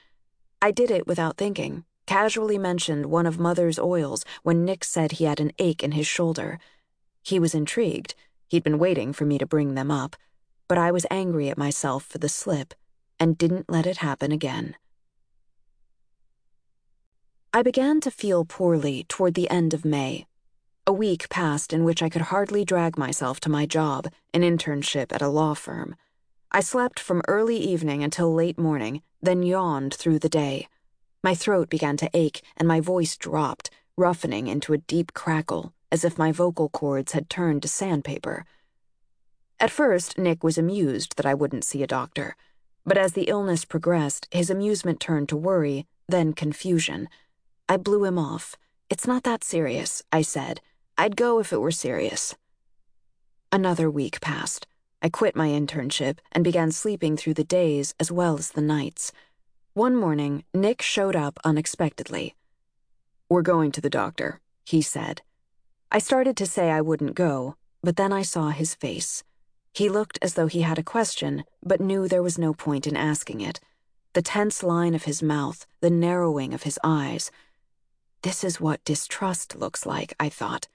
I 0.62 0.70
did 0.70 0.90
it 0.90 1.06
without 1.06 1.36
thinking, 1.36 1.85
casually 2.07 2.59
mentioned 2.59 3.07
one 3.07 3.27
of 3.27 3.39
Mother's 3.39 3.79
oils 3.79 4.25
when 4.43 4.65
Nick 4.65 4.85
said 4.85 5.13
he 5.13 5.25
had 5.25 5.41
an 5.41 5.53
ache 5.59 5.83
in 5.83 5.93
his 5.93 6.07
shoulder. 6.07 6.59
He 7.23 7.39
was 7.39 7.55
intrigued 7.55 8.15
He'd 8.49 8.63
been 8.63 8.79
waiting 8.79 9.13
for 9.13 9.25
me 9.25 9.39
to 9.39 9.47
bring 9.47 9.75
them 9.75 9.91
up, 9.91 10.17
but 10.69 10.79
I 10.79 10.93
was 10.93 11.07
angry 11.11 11.49
at 11.49 11.59
myself 11.59 12.05
for 12.05 12.19
the 12.19 12.29
slip 12.29 12.75
and 13.19 13.39
didn't 13.39 13.69
let 13.69 13.87
it 13.87 13.97
happen 13.99 14.33
again. 14.33 14.77
I 17.53 17.63
began 17.63 18.01
to 18.03 18.11
feel 18.11 18.45
poorly 18.45 19.07
toward 19.09 19.35
the 19.35 19.51
end 19.51 19.75
of 19.75 19.85
May. 19.85 20.27
A 20.87 20.93
week 20.93 21.29
passed 21.29 21.73
in 21.73 21.85
which 21.85 22.03
I 22.03 22.09
could 22.09 22.23
hardly 22.23 22.65
drag 22.65 22.99
myself 22.99 23.41
to 23.41 23.49
my 23.49 23.65
job, 23.65 24.07
an 24.33 24.43
internship 24.43 25.13
at 25.13 25.23
a 25.23 25.29
law 25.29 25.55
firm. 25.55 25.97
I 26.53 26.61
slept 26.61 27.01
from 27.01 27.23
early 27.27 27.57
evening 27.57 28.05
until 28.05 28.33
late 28.33 28.59
morning, 28.59 29.03
then 29.23 29.43
yawned 29.43 29.95
through 29.95 30.19
the 30.19 30.29
day. 30.29 30.69
My 31.25 31.35
throat 31.35 31.71
began 31.71 31.97
to 31.97 32.11
ache 32.13 32.43
and 32.55 32.69
my 32.69 32.81
voice 32.81 33.17
dropped, 33.17 33.71
roughening 33.97 34.47
into 34.47 34.75
a 34.75 34.79
deep 34.79 35.15
crackle 35.15 35.73
as 35.91 36.05
if 36.05 36.19
my 36.19 36.33
vocal 36.33 36.69
cords 36.69 37.13
had 37.13 37.31
turned 37.31 37.63
to 37.63 37.69
sandpaper. 37.69 38.45
At 39.59 39.71
first, 39.71 40.19
Nick 40.19 40.45
was 40.45 40.59
amused 40.59 41.17
that 41.17 41.25
I 41.25 41.33
wouldn't 41.33 41.65
see 41.65 41.83
a 41.83 41.87
doctor, 41.87 42.37
but 42.85 42.99
as 42.99 43.15
the 43.15 43.29
illness 43.29 43.65
progressed, 43.65 44.29
his 44.33 44.51
amusement 44.51 45.01
turned 45.01 45.31
to 45.31 45.37
worry, 45.37 45.87
then 46.07 46.35
confusion. 46.35 47.09
I 47.71 47.79
blew 47.79 48.05
him 48.05 48.19
off. 48.19 48.57
It's 48.91 49.07
not 49.07 49.23
that 49.23 49.43
serious, 49.43 50.03
I 50.13 50.21
said. 50.21 50.61
I'd 50.99 51.17
go 51.17 51.39
if 51.39 51.55
it 51.55 51.61
were 51.63 51.71
serious. 51.71 52.35
Another 53.51 53.91
week 53.91 54.21
passed. 54.21 54.67
I 55.01 55.09
quit 55.09 55.35
my 55.35 55.49
internship 55.49 56.19
and 56.33 56.45
began 56.45 56.71
sleeping 56.71 57.17
through 57.17 57.35
the 57.35 57.45
days 57.45 57.95
as 57.99 58.13
well 58.13 58.37
as 58.37 58.51
the 58.51 58.61
nights. 58.61 59.11
One 59.75 59.97
morning, 59.97 60.45
Nick 60.55 60.83
showed 60.83 61.17
up 61.17 61.41
unexpectedly. 61.43 62.37
We're 63.29 63.43
going 63.43 63.73
to 63.73 63.81
the 63.81 63.91
doctor, 63.91 64.41
he 64.65 64.81
said. 64.81 65.23
I 65.91 65.99
started 65.99 66.37
to 66.37 66.47
say 66.47 66.71
I 66.71 66.81
wouldn't 66.81 67.17
go, 67.17 67.57
but 67.83 67.97
then 67.97 68.13
I 68.13 68.23
saw 68.23 68.51
his 68.51 68.77
face. 68.77 69.25
He 69.73 69.89
looked 69.89 70.17
as 70.23 70.35
though 70.35 70.47
he 70.47 70.63
had 70.63 70.79
a 70.79 70.85
question, 70.85 71.43
but 71.61 71.81
knew 71.81 72.07
there 72.07 72.23
was 72.23 72.39
no 72.39 72.55
point 72.55 72.87
in 72.87 72.97
asking 72.97 73.41
it. 73.41 73.59
The 74.13 74.23
tense 74.23 74.63
line 74.63 74.95
of 74.95 75.07
his 75.07 75.25
mouth, 75.25 75.67
the 75.81 75.91
narrowing 75.91 76.55
of 76.55 76.63
his 76.63 76.79
eyes. 76.85 77.33
This 78.23 78.45
is 78.45 78.61
what 78.61 78.85
distrust 78.85 79.57
looks 79.57 79.85
like, 79.85 80.15
I 80.21 80.29
thought. 80.29 80.69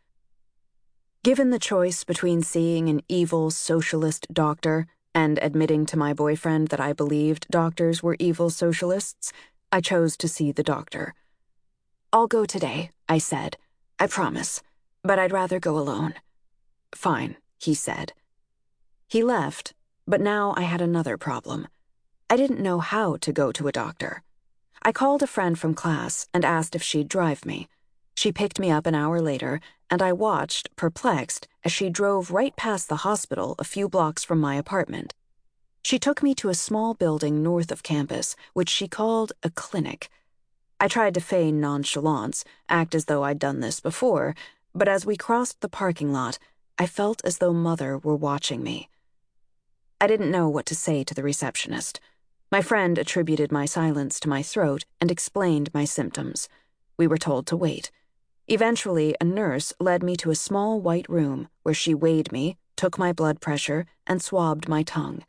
Given 1.23 1.51
the 1.51 1.57
choice 1.57 2.03
between 2.03 2.41
seeing 2.43 2.89
an 2.89 2.99
evil 3.07 3.49
socialist 3.49 4.27
doctor 4.33 4.87
and 5.13 5.39
admitting 5.41 5.85
to 5.87 5.97
my 5.97 6.13
boyfriend 6.13 6.69
that 6.69 6.79
I 6.79 6.93
believed 6.93 7.47
doctors 7.49 8.01
were 8.01 8.17
evil 8.19 8.49
socialists, 8.49 9.31
I 9.71 9.81
chose 9.81 10.17
to 10.17 10.27
see 10.27 10.51
the 10.51 10.63
doctor. 10.63 11.13
I'll 12.11 12.27
go 12.27 12.45
today, 12.45 12.91
I 13.07 13.17
said. 13.17 13.57
I 13.99 14.07
promise 14.07 14.61
but 15.03 15.19
I'd 15.19 15.31
rather 15.31 15.59
go 15.59 15.77
alone. 15.77 16.15
Fine, 16.93 17.37
he 17.57 17.73
said. 17.73 18.13
He 19.07 19.23
left, 19.23 19.73
but 20.05 20.21
now 20.21 20.53
I 20.57 20.63
had 20.63 20.81
another 20.81 21.17
problem. 21.17 21.67
I 22.29 22.37
didn't 22.37 22.61
know 22.61 22.79
how 22.79 23.17
to 23.17 23.33
go 23.33 23.51
to 23.51 23.67
a 23.67 23.71
doctor. 23.71 24.23
I 24.83 24.91
called 24.91 25.23
a 25.23 25.27
friend 25.27 25.57
from 25.57 25.73
class 25.73 26.27
and 26.33 26.45
asked 26.45 26.75
if 26.75 26.83
she'd 26.83 27.09
drive 27.09 27.45
me. 27.45 27.67
She 28.15 28.31
picked 28.31 28.59
me 28.59 28.69
up 28.69 28.85
an 28.85 28.95
hour 28.95 29.21
later, 29.21 29.61
and 29.89 30.01
I 30.01 30.13
watched, 30.13 30.75
perplexed, 30.75 31.47
as 31.63 31.71
she 31.71 31.89
drove 31.89 32.31
right 32.31 32.55
past 32.55 32.89
the 32.89 32.97
hospital 33.07 33.55
a 33.59 33.63
few 33.63 33.89
blocks 33.89 34.23
from 34.23 34.39
my 34.39 34.55
apartment. 34.55 35.13
She 35.81 35.97
took 35.99 36.21
me 36.21 36.35
to 36.35 36.49
a 36.49 36.55
small 36.55 36.93
building 36.93 37.41
north 37.41 37.71
of 37.71 37.83
campus, 37.83 38.35
which 38.53 38.69
she 38.69 38.87
called 38.87 39.33
a 39.43 39.49
clinic. 39.49 40.09
I 40.79 40.87
tried 40.87 41.13
to 41.15 41.21
feign 41.21 41.59
nonchalance, 41.59 42.43
act 42.67 42.93
as 42.95 43.05
though 43.05 43.23
I'd 43.23 43.39
done 43.39 43.59
this 43.59 43.79
before, 43.79 44.35
but 44.73 44.87
as 44.87 45.05
we 45.05 45.17
crossed 45.17 45.61
the 45.61 45.69
parking 45.69 46.13
lot, 46.13 46.37
I 46.77 46.85
felt 46.85 47.21
as 47.25 47.39
though 47.39 47.53
Mother 47.53 47.97
were 47.97 48.15
watching 48.15 48.63
me. 48.63 48.89
I 49.99 50.07
didn't 50.07 50.31
know 50.31 50.47
what 50.47 50.65
to 50.67 50.75
say 50.75 51.03
to 51.03 51.13
the 51.13 51.23
receptionist. 51.23 51.99
My 52.51 52.61
friend 52.61 52.97
attributed 52.97 53.51
my 53.51 53.65
silence 53.65 54.19
to 54.21 54.29
my 54.29 54.41
throat 54.41 54.85
and 55.01 55.11
explained 55.11 55.73
my 55.73 55.85
symptoms. 55.85 56.47
We 56.97 57.07
were 57.07 57.17
told 57.17 57.45
to 57.47 57.57
wait. 57.57 57.91
Eventually, 58.51 59.13
a 59.21 59.25
nurse 59.25 59.73
led 59.79 60.01
me 60.01 60.15
to 60.15 60.31
a 60.31 60.35
small 60.35 60.81
white 60.81 61.07
room 61.07 61.49
where 61.61 61.75
she 61.75 61.93
weighed 61.93 62.31
me, 62.31 62.57
took 62.75 62.97
my 62.97 63.13
blood 63.13 63.39
pressure, 63.39 63.85
and 64.07 64.23
swabbed 64.23 64.67
my 64.67 64.81
tongue. 64.81 65.23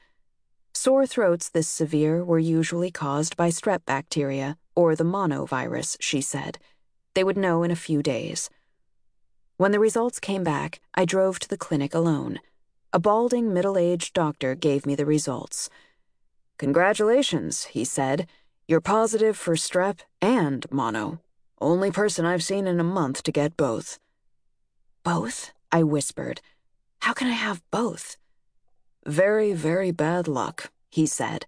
Sore 0.72 1.06
throats 1.06 1.50
this 1.50 1.68
severe 1.68 2.24
were 2.24 2.38
usually 2.38 2.90
caused 2.90 3.36
by 3.36 3.50
strep 3.50 3.84
bacteria 3.84 4.56
or 4.74 4.96
the 4.96 5.04
monovirus, 5.04 5.98
she 6.00 6.22
said. 6.22 6.56
They 7.12 7.22
would 7.22 7.36
know 7.36 7.62
in 7.62 7.70
a 7.70 7.76
few 7.76 8.02
days. 8.02 8.48
When 9.58 9.72
the 9.72 9.80
results 9.80 10.18
came 10.18 10.42
back, 10.42 10.80
I 10.94 11.04
drove 11.04 11.38
to 11.40 11.48
the 11.48 11.58
clinic 11.58 11.92
alone. 11.92 12.40
A 12.94 12.98
balding, 12.98 13.52
middle 13.52 13.76
aged 13.76 14.14
doctor 14.14 14.54
gave 14.54 14.86
me 14.86 14.94
the 14.94 15.04
results. 15.04 15.68
Congratulations, 16.56 17.64
he 17.64 17.84
said. 17.84 18.26
You're 18.66 18.80
positive 18.80 19.36
for 19.36 19.56
strep 19.56 19.98
and 20.22 20.64
mono. 20.70 21.20
Only 21.60 21.90
person 21.90 22.24
I've 22.24 22.42
seen 22.42 22.66
in 22.66 22.80
a 22.80 22.84
month 22.84 23.22
to 23.22 23.32
get 23.32 23.56
both. 23.56 23.98
Both? 25.04 25.52
I 25.70 25.82
whispered. 25.82 26.40
How 27.00 27.12
can 27.12 27.28
I 27.28 27.32
have 27.32 27.62
both? 27.70 28.16
Very, 29.04 29.52
very 29.52 29.90
bad 29.90 30.26
luck, 30.26 30.70
he 30.88 31.06
said. 31.06 31.44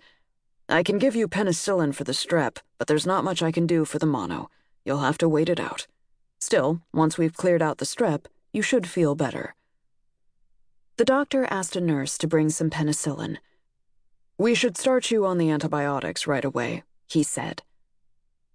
I 0.68 0.82
can 0.82 0.98
give 0.98 1.16
you 1.16 1.28
penicillin 1.28 1.94
for 1.94 2.04
the 2.04 2.12
strep, 2.12 2.58
but 2.78 2.88
there's 2.88 3.06
not 3.06 3.24
much 3.24 3.42
I 3.42 3.52
can 3.52 3.66
do 3.66 3.86
for 3.86 3.98
the 3.98 4.06
mono. 4.06 4.50
You'll 4.84 4.98
have 4.98 5.18
to 5.18 5.28
wait 5.28 5.48
it 5.48 5.60
out. 5.60 5.86
Still, 6.40 6.82
once 6.92 7.16
we've 7.16 7.36
cleared 7.36 7.62
out 7.62 7.78
the 7.78 7.84
strep, 7.84 8.26
you 8.52 8.60
should 8.60 8.86
feel 8.86 9.14
better. 9.14 9.54
The 10.98 11.06
doctor 11.06 11.46
asked 11.50 11.74
a 11.74 11.80
nurse 11.80 12.18
to 12.18 12.28
bring 12.28 12.50
some 12.50 12.68
penicillin. 12.68 13.38
We 14.36 14.54
should 14.54 14.76
start 14.76 15.10
you 15.10 15.24
on 15.24 15.38
the 15.38 15.50
antibiotics 15.50 16.26
right 16.26 16.44
away, 16.44 16.82
he 17.08 17.22
said. 17.22 17.62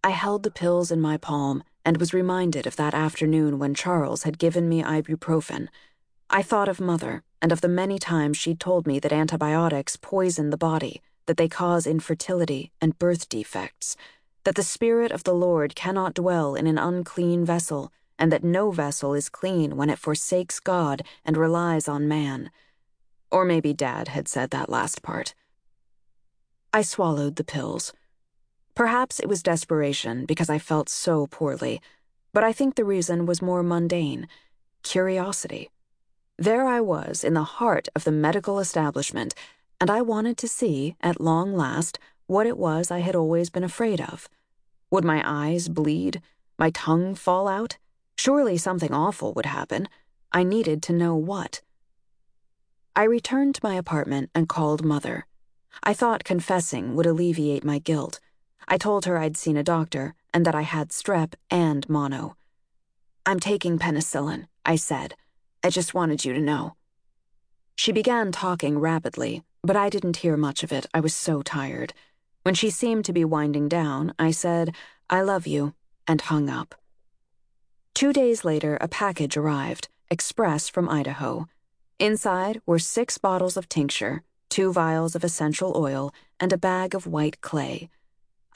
I 0.03 0.11
held 0.11 0.44
the 0.44 0.52
pills 0.52 0.91
in 0.91 1.02
my 1.02 1.18
palm 1.18 1.64
and 1.86 1.98
was 1.98 2.14
reminded 2.14 2.68
of 2.68 2.76
that 2.76 2.94
afternoon 2.94 3.60
when 3.60 3.74
Charles 3.74 4.24
had 4.24 4.40
given 4.40 4.69
me 4.69 4.84
ibuprofen. 4.84 5.68
I 6.30 6.41
thought 6.41 6.69
of 6.69 6.80
Mother 6.80 7.24
and 7.41 7.52
of 7.52 7.61
the 7.61 7.68
many 7.68 7.99
times 7.99 8.38
she'd 8.38 8.60
told 8.60 8.88
me 8.88 8.99
that 8.99 9.14
antibiotics 9.14 9.95
poison 9.95 10.49
the 10.49 10.57
body, 10.57 11.02
that 11.26 11.38
they 11.38 11.48
cause 11.48 11.86
infertility 11.88 12.72
and 12.82 12.98
birth 12.98 13.30
defects 13.30 13.95
that 14.48 14.56
the 14.56 14.64
Spirit 14.64 15.11
of 15.11 15.26
the 15.26 15.34
Lord 15.34 15.76
cannot 15.76 16.14
dwell 16.14 16.56
in 16.56 16.68
an 16.68 16.78
unclean 16.78 17.44
vessel, 17.44 17.91
and 18.18 18.32
that 18.32 18.45
no 18.45 18.72
vessel 18.72 19.14
is 19.14 19.28
clean 19.28 19.76
when 19.76 19.90
it 19.90 19.99
forsakes 19.99 20.61
God 20.61 21.03
and 21.26 21.36
relies 21.36 21.90
on 21.90 22.07
man. 22.07 22.49
Or 23.30 23.44
maybe 23.44 23.74
Dad 23.74 24.07
had 24.07 24.30
said 24.30 24.52
that 24.52 24.69
last 24.69 25.02
part. 25.02 25.36
I 26.72 26.82
swallowed 26.82 27.36
the 27.36 27.44
pills. 27.44 27.91
Perhaps 28.77 29.19
it 29.19 29.27
was 29.27 29.41
desperation 29.41 30.27
because 30.27 30.51
I 30.51 30.59
felt 30.59 30.87
so 30.87 31.25
poorly, 31.25 31.81
but 32.31 32.43
I 32.43 32.53
think 32.53 32.75
the 32.75 32.85
reason 32.85 33.25
was 33.25 33.41
more 33.41 33.63
mundane 33.63 34.27
curiosity. 34.83 35.71
There 36.37 36.67
I 36.67 36.79
was 36.81 37.23
in 37.23 37.33
the 37.33 37.57
heart 37.57 37.87
of 37.95 38.03
the 38.03 38.11
medical 38.11 38.59
establishment, 38.59 39.33
and 39.81 39.89
I 39.89 40.03
wanted 40.03 40.37
to 40.37 40.47
see, 40.47 40.95
at 41.01 41.19
long 41.19 41.55
last, 41.55 41.97
what 42.27 42.45
it 42.45 42.55
was 42.55 42.91
I 42.91 42.99
had 42.99 43.15
always 43.15 43.49
been 43.49 43.63
afraid 43.63 43.99
of. 43.99 44.29
Would 44.91 45.03
my 45.03 45.23
eyes 45.25 45.69
bleed? 45.69 46.21
My 46.59 46.69
tongue 46.69 47.15
fall 47.15 47.47
out? 47.47 47.79
Surely 48.15 48.59
something 48.59 48.93
awful 48.93 49.33
would 49.33 49.47
happen. 49.47 49.89
I 50.31 50.43
needed 50.43 50.83
to 50.83 50.93
know 50.93 51.15
what. 51.15 51.61
I 52.95 53.05
returned 53.05 53.55
to 53.55 53.61
my 53.63 53.73
apartment 53.73 54.29
and 54.35 54.47
called 54.47 54.85
Mother. 54.85 55.25
I 55.81 55.95
thought 55.95 56.23
confessing 56.23 56.93
would 56.93 57.07
alleviate 57.07 57.63
my 57.63 57.79
guilt. 57.79 58.19
I 58.68 58.77
told 58.77 59.06
her 59.06 59.18
I'd 59.18 59.38
seen 59.38 59.57
a 59.57 59.64
doctor 59.64 60.14
and 60.34 60.45
that 60.45 60.56
I 60.56 60.64
had 60.64 60.89
strep 60.89 61.35
and 61.49 61.88
mono. 61.89 62.35
I'm 63.26 63.39
taking 63.39 63.80
penicillin, 63.80 64.48
I 64.65 64.76
said. 64.76 65.15
I 65.64 65.69
just 65.69 65.94
wanted 65.94 66.26
you 66.26 66.34
to 66.34 66.39
know. 66.39 66.76
She 67.76 67.91
began 67.91 68.31
talking 68.31 68.80
rapidly, 68.80 69.44
but 69.64 69.76
I 69.76 69.89
didn't 69.89 70.18
hear 70.18 70.35
much 70.35 70.64
of 70.64 70.72
it. 70.72 70.85
I 70.94 70.99
was 70.99 71.15
so 71.15 71.41
tired. 71.41 71.94
When 72.44 72.56
she 72.56 72.69
seemed 72.69 73.06
to 73.06 73.14
be 73.14 73.26
winding 73.26 73.68
down, 73.68 74.14
I 74.18 74.31
said, 74.31 74.76
I 75.10 75.22
love 75.22 75.48
you, 75.48 75.73
and 76.07 76.22
hung 76.22 76.49
up. 76.49 76.76
Two 77.94 78.14
days 78.14 78.45
later, 78.45 78.77
a 78.80 78.88
package 78.88 79.38
arrived, 79.38 79.89
express 80.10 80.69
from 80.69 80.89
Idaho. 80.89 81.48
Inside 81.99 82.61
were 82.65 82.80
six 82.80 83.18
bottles 83.18 83.57
of 83.57 83.68
tincture, 83.68 84.23
two 84.49 84.72
vials 84.72 85.15
of 85.15 85.23
essential 85.23 85.73
oil, 85.76 86.14
and 86.39 86.53
a 86.53 86.57
bag 86.57 86.94
of 86.94 87.07
white 87.07 87.41
clay. 87.41 87.89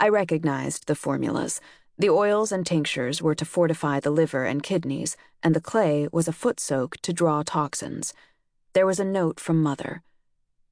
I 0.01 0.09
recognized 0.09 0.87
the 0.87 0.95
formulas. 0.95 1.61
The 1.95 2.09
oils 2.09 2.51
and 2.51 2.65
tinctures 2.65 3.21
were 3.21 3.35
to 3.35 3.45
fortify 3.45 3.99
the 3.99 4.09
liver 4.09 4.45
and 4.45 4.63
kidneys, 4.63 5.15
and 5.43 5.55
the 5.55 5.61
clay 5.61 6.07
was 6.11 6.27
a 6.27 6.33
foot 6.33 6.59
soak 6.59 6.97
to 7.03 7.13
draw 7.13 7.43
toxins. 7.43 8.11
There 8.73 8.87
was 8.87 8.99
a 8.99 9.05
note 9.05 9.39
from 9.39 9.61
Mother. 9.61 10.01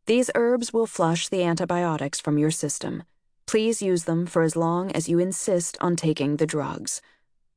These 0.08 0.32
herbs 0.34 0.74
will 0.74 0.88
flush 0.88 1.30
the 1.30 1.44
antibiotics 1.44 2.20
from 2.20 2.40
your 2.40 2.50
system. 2.50 3.04
Please 3.46 3.84
use 3.84 4.06
them 4.06 4.26
for 4.26 4.42
as 4.42 4.56
long 4.56 4.92
as 4.94 5.08
you 5.08 5.20
insist 5.20 5.78
on 5.80 5.96
taking 5.96 6.38
the 6.38 6.48
drugs. 6.48 7.00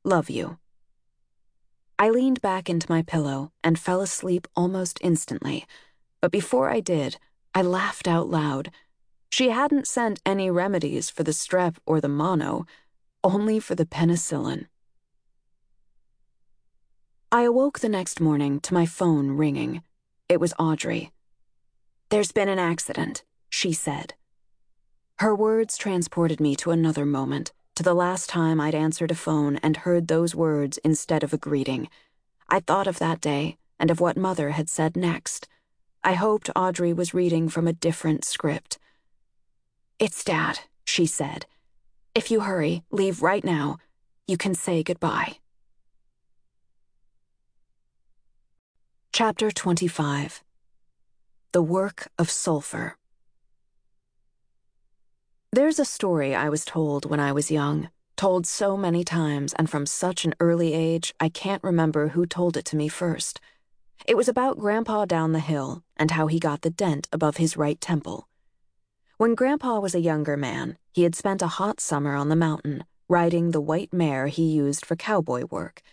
Love 0.03 0.29
you. 0.29 0.59
I 1.97 2.11
leaned 2.11 2.39
back 2.39 2.69
into 2.69 2.91
my 2.91 3.01
pillow 3.01 3.51
and 3.63 3.79
fell 3.79 4.01
asleep 4.01 4.47
almost 4.55 4.99
instantly. 5.01 5.65
But 6.21 6.31
before 6.31 6.69
I 6.69 6.81
did, 6.81 7.17
I 7.55 7.63
laughed 7.63 8.07
out 8.07 8.29
loud. 8.29 8.69
She 9.33 9.49
hadn't 9.49 9.87
sent 9.87 10.21
any 10.27 10.51
remedies 10.51 11.09
for 11.09 11.23
the 11.23 11.31
strep 11.31 11.77
or 11.87 11.99
the 11.99 12.07
mono, 12.07 12.67
only 13.23 13.59
for 13.59 13.73
the 13.73 13.83
penicillin. 13.83 14.67
I 17.31 17.41
awoke 17.41 17.79
the 17.79 17.89
next 17.89 18.21
morning 18.21 18.59
to 18.59 18.75
my 18.75 18.85
phone 18.85 19.31
ringing. 19.31 19.81
It 20.29 20.39
was 20.39 20.53
Audrey. 20.59 21.13
There's 22.09 22.31
been 22.31 22.47
an 22.47 22.59
accident, 22.59 23.23
she 23.49 23.73
said. 23.73 24.13
Her 25.17 25.33
words 25.33 25.77
transported 25.77 26.39
me 26.39 26.55
to 26.57 26.69
another 26.69 27.03
moment, 27.03 27.53
to 27.73 27.81
the 27.81 27.95
last 27.95 28.29
time 28.29 28.61
I'd 28.61 28.75
answered 28.75 29.09
a 29.09 29.15
phone 29.15 29.55
and 29.63 29.77
heard 29.77 30.09
those 30.09 30.35
words 30.35 30.77
instead 30.83 31.23
of 31.23 31.33
a 31.33 31.39
greeting. 31.39 31.89
I 32.49 32.59
thought 32.59 32.85
of 32.85 32.99
that 32.99 33.19
day 33.19 33.57
and 33.79 33.89
of 33.89 33.99
what 33.99 34.15
Mother 34.15 34.51
had 34.51 34.69
said 34.69 34.95
next. 34.95 35.47
I 36.03 36.13
hoped 36.13 36.51
Audrey 36.55 36.93
was 36.93 37.15
reading 37.15 37.49
from 37.49 37.67
a 37.67 37.73
different 37.73 38.25
script. 38.25 38.77
It's 40.03 40.21
Dad, 40.25 40.59
she 40.83 41.05
said. 41.05 41.45
If 42.13 42.29
you 42.29 42.41
hurry, 42.41 42.83
leave 42.91 43.21
right 43.21 43.41
now. 43.41 43.77
You 44.27 44.35
can 44.35 44.53
say 44.53 44.83
goodbye. 44.83 45.37
Chapter 49.13 49.49
25 49.49 50.43
The 51.53 51.61
Work 51.61 52.09
of 52.19 52.29
Sulfur. 52.29 52.97
There's 55.53 55.79
a 55.79 55.85
story 55.85 56.35
I 56.35 56.49
was 56.49 56.65
told 56.65 57.09
when 57.09 57.21
I 57.21 57.31
was 57.31 57.49
young, 57.49 57.89
told 58.17 58.45
so 58.45 58.75
many 58.75 59.05
times 59.05 59.53
and 59.53 59.69
from 59.69 59.85
such 59.85 60.25
an 60.25 60.33
early 60.41 60.73
age 60.73 61.13
I 61.21 61.29
can't 61.29 61.63
remember 61.63 62.09
who 62.09 62.25
told 62.25 62.57
it 62.57 62.65
to 62.65 62.75
me 62.75 62.89
first. 62.89 63.39
It 64.05 64.17
was 64.17 64.27
about 64.27 64.59
Grandpa 64.59 65.05
down 65.05 65.31
the 65.31 65.39
hill 65.39 65.81
and 65.95 66.11
how 66.11 66.27
he 66.27 66.39
got 66.39 66.61
the 66.61 66.69
dent 66.69 67.07
above 67.13 67.37
his 67.37 67.55
right 67.55 67.79
temple. 67.79 68.27
When 69.17 69.35
Grandpa 69.35 69.79
was 69.79 69.93
a 69.93 69.99
younger 69.99 70.35
man, 70.35 70.77
he 70.91 71.03
had 71.03 71.13
spent 71.13 71.43
a 71.43 71.47
hot 71.47 71.79
summer 71.79 72.15
on 72.15 72.29
the 72.29 72.35
mountain, 72.35 72.83
riding 73.07 73.51
the 73.51 73.61
white 73.61 73.93
mare 73.93 74.25
he 74.25 74.43
used 74.43 74.85
for 74.85 74.95
cowboy 74.95 75.45
work. 75.51 75.83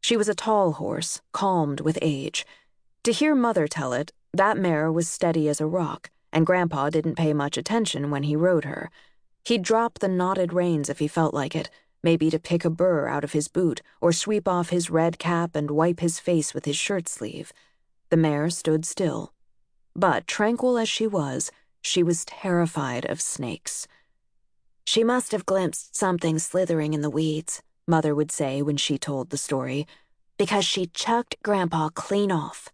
She 0.00 0.16
was 0.16 0.28
a 0.28 0.34
tall 0.34 0.72
horse, 0.72 1.20
calmed 1.32 1.80
with 1.80 1.98
age. 2.00 2.46
To 3.02 3.12
hear 3.12 3.34
Mother 3.34 3.66
tell 3.66 3.92
it, 3.92 4.12
that 4.32 4.56
mare 4.56 4.92
was 4.92 5.08
steady 5.08 5.48
as 5.48 5.60
a 5.60 5.66
rock, 5.66 6.10
and 6.32 6.46
Grandpa 6.46 6.90
didn't 6.90 7.16
pay 7.16 7.34
much 7.34 7.56
attention 7.56 8.12
when 8.12 8.22
he 8.22 8.36
rode 8.36 8.64
her. 8.64 8.90
He'd 9.44 9.62
drop 9.62 9.98
the 9.98 10.08
knotted 10.08 10.52
reins 10.52 10.88
if 10.88 11.00
he 11.00 11.08
felt 11.08 11.34
like 11.34 11.56
it, 11.56 11.70
maybe 12.04 12.30
to 12.30 12.38
pick 12.38 12.64
a 12.64 12.70
burr 12.70 13.08
out 13.08 13.24
of 13.24 13.32
his 13.32 13.48
boot 13.48 13.82
or 14.00 14.12
sweep 14.12 14.46
off 14.46 14.70
his 14.70 14.88
red 14.88 15.18
cap 15.18 15.56
and 15.56 15.72
wipe 15.72 15.98
his 15.98 16.20
face 16.20 16.54
with 16.54 16.64
his 16.64 16.76
shirt 16.76 17.08
sleeve. 17.08 17.52
The 18.10 18.16
mare 18.16 18.50
stood 18.50 18.84
still. 18.84 19.32
But, 19.96 20.28
tranquil 20.28 20.78
as 20.78 20.88
she 20.88 21.08
was, 21.08 21.50
she 21.82 22.02
was 22.02 22.24
terrified 22.24 23.04
of 23.06 23.20
snakes. 23.20 23.86
She 24.84 25.04
must 25.04 25.32
have 25.32 25.46
glimpsed 25.46 25.96
something 25.96 26.38
slithering 26.38 26.94
in 26.94 27.02
the 27.02 27.10
weeds, 27.10 27.62
Mother 27.86 28.14
would 28.14 28.30
say 28.30 28.62
when 28.62 28.76
she 28.76 28.98
told 28.98 29.30
the 29.30 29.36
story, 29.36 29.86
because 30.38 30.64
she 30.64 30.86
chucked 30.86 31.42
Grandpa 31.42 31.88
clean 31.90 32.30
off. 32.30 32.68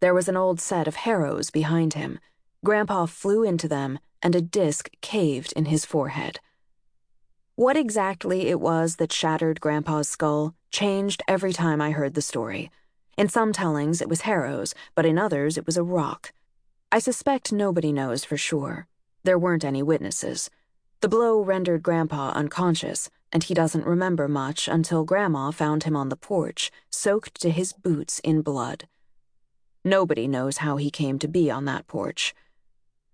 There 0.00 0.14
was 0.14 0.28
an 0.28 0.36
old 0.36 0.60
set 0.60 0.86
of 0.86 0.96
harrows 0.96 1.50
behind 1.50 1.94
him. 1.94 2.18
Grandpa 2.64 3.06
flew 3.06 3.42
into 3.42 3.68
them 3.68 3.98
and 4.22 4.34
a 4.34 4.40
disc 4.40 4.90
caved 5.00 5.52
in 5.52 5.66
his 5.66 5.84
forehead. 5.84 6.40
What 7.54 7.76
exactly 7.76 8.48
it 8.48 8.60
was 8.60 8.96
that 8.96 9.12
shattered 9.12 9.60
Grandpa's 9.60 10.08
skull 10.08 10.54
changed 10.70 11.22
every 11.26 11.52
time 11.52 11.80
I 11.80 11.90
heard 11.90 12.14
the 12.14 12.22
story. 12.22 12.70
In 13.16 13.28
some 13.28 13.52
tellings, 13.52 14.00
it 14.00 14.08
was 14.08 14.20
Harrow's, 14.20 14.74
but 14.94 15.04
in 15.04 15.18
others, 15.18 15.58
it 15.58 15.66
was 15.66 15.76
a 15.76 15.82
rock. 15.82 16.32
I 16.90 17.00
suspect 17.00 17.52
nobody 17.52 17.92
knows 17.92 18.24
for 18.24 18.38
sure. 18.38 18.86
There 19.22 19.38
weren't 19.38 19.64
any 19.64 19.82
witnesses. 19.82 20.48
The 21.02 21.08
blow 21.08 21.42
rendered 21.42 21.82
Grandpa 21.82 22.30
unconscious, 22.30 23.10
and 23.30 23.44
he 23.44 23.52
doesn't 23.52 23.84
remember 23.84 24.26
much 24.26 24.68
until 24.68 25.04
Grandma 25.04 25.50
found 25.50 25.84
him 25.84 25.94
on 25.94 26.08
the 26.08 26.16
porch, 26.16 26.70
soaked 26.88 27.38
to 27.42 27.50
his 27.50 27.74
boots 27.74 28.20
in 28.20 28.40
blood. 28.40 28.88
Nobody 29.84 30.26
knows 30.26 30.58
how 30.58 30.78
he 30.78 30.90
came 30.90 31.18
to 31.18 31.28
be 31.28 31.50
on 31.50 31.66
that 31.66 31.86
porch. 31.86 32.34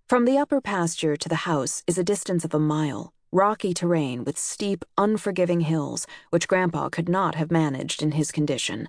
From 0.07 0.23
the 0.23 0.37
upper 0.37 0.61
pasture 0.61 1.17
to 1.17 1.27
the 1.27 1.43
house 1.43 1.83
is 1.85 1.97
a 1.97 2.03
distance 2.03 2.45
of 2.45 2.53
a 2.53 2.59
mile, 2.59 3.13
rocky 3.33 3.73
terrain 3.73 4.23
with 4.23 4.37
steep, 4.37 4.85
unforgiving 4.97 5.59
hills, 5.59 6.07
which 6.29 6.47
Grandpa 6.47 6.87
could 6.87 7.09
not 7.09 7.35
have 7.35 7.51
managed 7.51 8.01
in 8.01 8.13
his 8.13 8.31
condition. 8.31 8.87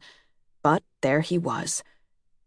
But 0.62 0.84
there 1.00 1.22
he 1.22 1.38
was. 1.38 1.82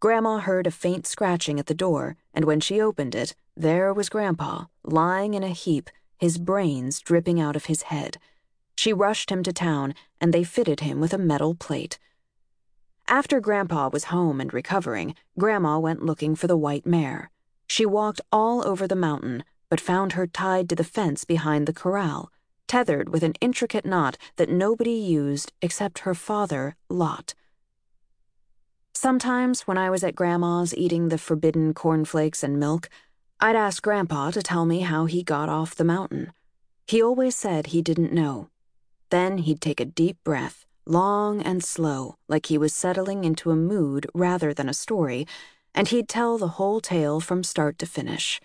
Grandma 0.00 0.38
heard 0.38 0.66
a 0.66 0.70
faint 0.70 1.06
scratching 1.06 1.60
at 1.60 1.66
the 1.66 1.74
door, 1.74 2.16
and 2.32 2.46
when 2.46 2.58
she 2.58 2.80
opened 2.80 3.14
it, 3.14 3.34
there 3.54 3.92
was 3.92 4.08
Grandpa, 4.08 4.64
lying 4.82 5.34
in 5.34 5.42
a 5.42 5.50
heap, 5.50 5.90
his 6.18 6.38
brains 6.38 7.00
dripping 7.00 7.38
out 7.38 7.54
of 7.54 7.66
his 7.66 7.82
head. 7.82 8.16
She 8.76 8.94
rushed 8.94 9.30
him 9.30 9.42
to 9.42 9.52
town, 9.52 9.94
and 10.18 10.32
they 10.32 10.42
fitted 10.42 10.80
him 10.80 11.00
with 11.00 11.12
a 11.12 11.18
metal 11.18 11.54
plate. 11.54 11.98
After 13.08 13.40
Grandpa 13.40 13.90
was 13.92 14.04
home 14.04 14.40
and 14.40 14.54
recovering, 14.54 15.14
Grandma 15.38 15.78
went 15.78 16.02
looking 16.02 16.34
for 16.34 16.46
the 16.46 16.56
white 16.56 16.86
mare. 16.86 17.30
She 17.66 17.84
walked 17.84 18.22
all 18.32 18.66
over 18.66 18.88
the 18.88 18.96
mountain, 18.96 19.44
but 19.68 19.82
found 19.82 20.14
her 20.14 20.26
tied 20.26 20.70
to 20.70 20.74
the 20.74 20.82
fence 20.82 21.26
behind 21.26 21.66
the 21.66 21.74
corral, 21.74 22.32
tethered 22.66 23.10
with 23.10 23.22
an 23.22 23.34
intricate 23.42 23.84
knot 23.84 24.16
that 24.36 24.48
nobody 24.48 24.92
used 24.92 25.52
except 25.60 26.00
her 26.00 26.14
father, 26.14 26.74
Lot. 26.88 27.34
Sometimes, 29.02 29.62
when 29.62 29.78
I 29.78 29.88
was 29.88 30.04
at 30.04 30.14
Grandma's 30.14 30.74
eating 30.76 31.08
the 31.08 31.16
forbidden 31.16 31.72
cornflakes 31.72 32.42
and 32.42 32.60
milk, 32.60 32.90
I'd 33.40 33.56
ask 33.56 33.82
Grandpa 33.82 34.30
to 34.32 34.42
tell 34.42 34.66
me 34.66 34.80
how 34.80 35.06
he 35.06 35.22
got 35.22 35.48
off 35.48 35.74
the 35.74 35.84
mountain. 35.84 36.34
He 36.86 37.02
always 37.02 37.34
said 37.34 37.68
he 37.68 37.80
didn't 37.80 38.12
know. 38.12 38.50
Then 39.08 39.38
he'd 39.38 39.62
take 39.62 39.80
a 39.80 39.86
deep 39.86 40.18
breath, 40.22 40.66
long 40.84 41.40
and 41.40 41.64
slow, 41.64 42.18
like 42.28 42.44
he 42.44 42.58
was 42.58 42.74
settling 42.74 43.24
into 43.24 43.50
a 43.50 43.56
mood 43.56 44.06
rather 44.12 44.52
than 44.52 44.68
a 44.68 44.74
story, 44.74 45.26
and 45.74 45.88
he'd 45.88 46.06
tell 46.06 46.36
the 46.36 46.56
whole 46.58 46.82
tale 46.82 47.20
from 47.20 47.42
start 47.42 47.78
to 47.78 47.86
finish. 47.86 48.38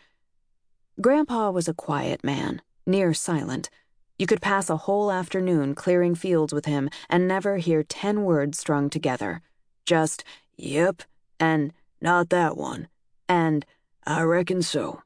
Grandpa 1.01 1.51
was 1.51 1.67
a 1.67 1.73
quiet 1.73 2.23
man, 2.23 2.61
near 2.85 3.13
silent. 3.13 3.69
You 4.17 4.25
could 4.25 4.41
pass 4.41 4.69
a 4.69 4.77
whole 4.87 5.11
afternoon 5.11 5.75
clearing 5.75 6.15
fields 6.15 6.53
with 6.53 6.63
him 6.63 6.89
and 7.09 7.27
never 7.27 7.57
hear 7.57 7.83
ten 7.83 8.23
words 8.23 8.57
strung 8.57 8.89
together. 8.89 9.41
Just, 9.85 10.23
yep, 10.57 11.03
and 11.39 11.73
not 12.01 12.29
that 12.29 12.57
one, 12.57 12.87
and 13.27 13.65
I 14.05 14.21
reckon 14.21 14.61
so. 14.61 15.01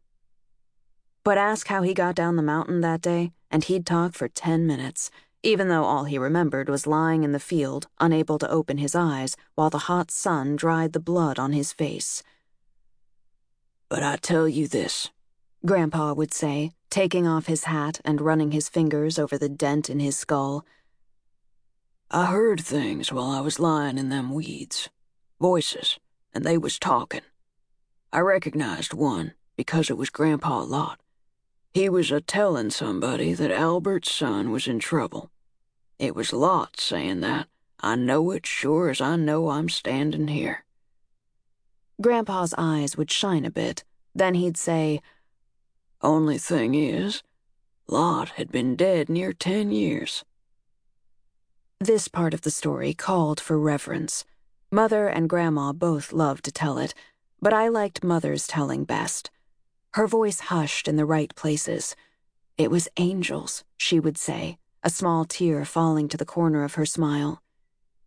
But 1.24 1.38
ask 1.38 1.68
how 1.68 1.82
he 1.84 1.94
got 1.94 2.16
down 2.16 2.36
the 2.36 2.42
mountain 2.42 2.82
that 2.82 3.02
day, 3.02 3.32
and 3.52 3.64
he'd 3.64 3.86
talk 3.86 4.14
for 4.14 4.28
ten 4.28 4.66
minutes 4.66 5.12
even 5.42 5.70
though 5.70 5.86
all 5.86 6.04
he 6.04 6.18
remembered 6.18 6.68
was 6.68 6.88
lying 6.88 7.24
in 7.24 7.32
the 7.32 7.40
field, 7.40 7.88
unable 8.00 8.38
to 8.40 8.50
open 8.50 8.78
his 8.78 8.94
eyes, 8.94 9.38
while 9.56 9.70
the 9.70 9.88
hot 9.90 10.12
sun 10.12 10.56
dried 10.56 10.92
the 10.94 11.00
blood 11.00 11.40
on 11.40 11.54
his 11.54 11.72
face. 11.72 12.24
But 13.88 14.04
I 14.04 14.18
tell 14.18 14.50
you 14.50 14.68
this, 14.68 15.10
Grandpa 15.66 16.14
would 16.14 16.34
say, 16.34 16.72
taking 16.90 17.26
off 17.26 17.48
his 17.48 17.66
hat 17.66 18.02
and 18.04 18.22
running 18.22 18.52
his 18.52 18.68
fingers 18.68 19.18
over 19.18 19.38
the 19.38 19.50
dent 19.50 19.90
in 19.90 20.00
his 20.00 20.18
skull. 20.18 20.66
I 22.12 22.26
heard 22.26 22.60
things 22.60 23.12
while 23.12 23.30
I 23.30 23.40
was 23.40 23.60
lying 23.60 23.98
in 23.98 24.10
them 24.10 24.34
weeds. 24.34 24.90
Voices, 25.40 26.00
and 26.34 26.44
they 26.44 26.58
was 26.58 26.78
talking. 26.78 27.22
I 28.12 28.20
recognized 28.20 28.94
one 28.94 29.34
because 29.56 29.90
it 29.90 29.98
was 29.98 30.10
Grandpa 30.10 30.62
Lot. 30.64 31.00
He 31.74 31.88
was 31.88 32.12
a 32.12 32.20
telling 32.20 32.72
somebody 32.72 33.34
that 33.34 33.52
Albert's 33.52 34.12
son 34.12 34.52
was 34.52 34.68
in 34.68 34.80
trouble. 34.80 35.32
It 35.98 36.16
was 36.16 36.34
Lot 36.34 36.80
saying 36.80 37.20
that. 37.22 37.48
I 37.80 37.96
know 37.96 38.32
it 38.32 38.46
sure 38.46 38.90
as 38.90 39.00
I 39.00 39.16
know 39.16 39.50
I'm 39.50 39.70
standing 39.70 40.28
here. 40.28 40.66
Grandpa's 42.02 42.54
eyes 42.58 42.98
would 42.98 43.12
shine 43.12 43.46
a 43.46 43.52
bit. 43.52 43.84
Then 44.16 44.34
he'd 44.34 44.58
say, 44.58 45.02
Only 46.02 46.38
thing 46.38 46.76
is, 46.76 47.24
Lot 47.88 48.30
had 48.30 48.52
been 48.52 48.76
dead 48.76 49.08
near 49.10 49.34
ten 49.34 49.72
years. 49.72 50.26
This 51.80 52.08
part 52.08 52.34
of 52.34 52.42
the 52.42 52.52
story 52.52 52.94
called 52.94 53.40
for 53.40 53.58
reverence. 53.58 54.26
Mother 54.72 55.08
and 55.08 55.28
Grandma 55.28 55.74
both 55.74 56.14
loved 56.14 56.46
to 56.46 56.52
tell 56.52 56.78
it, 56.78 56.94
but 57.42 57.54
I 57.54 57.70
liked 57.70 58.04
Mother's 58.04 58.46
telling 58.46 58.84
best. 58.84 59.32
Her 59.96 60.06
voice 60.06 60.42
hushed 60.42 60.88
in 60.88 60.96
the 60.96 61.08
right 61.08 61.34
places. 61.36 61.96
It 62.56 62.70
was 62.70 62.88
angels, 62.98 63.64
she 63.78 64.00
would 64.00 64.18
say, 64.18 64.60
a 64.84 64.92
small 64.92 65.26
tear 65.26 65.66
falling 65.66 66.08
to 66.10 66.18
the 66.18 66.26
corner 66.26 66.64
of 66.64 66.76
her 66.76 66.86
smile. 66.86 67.42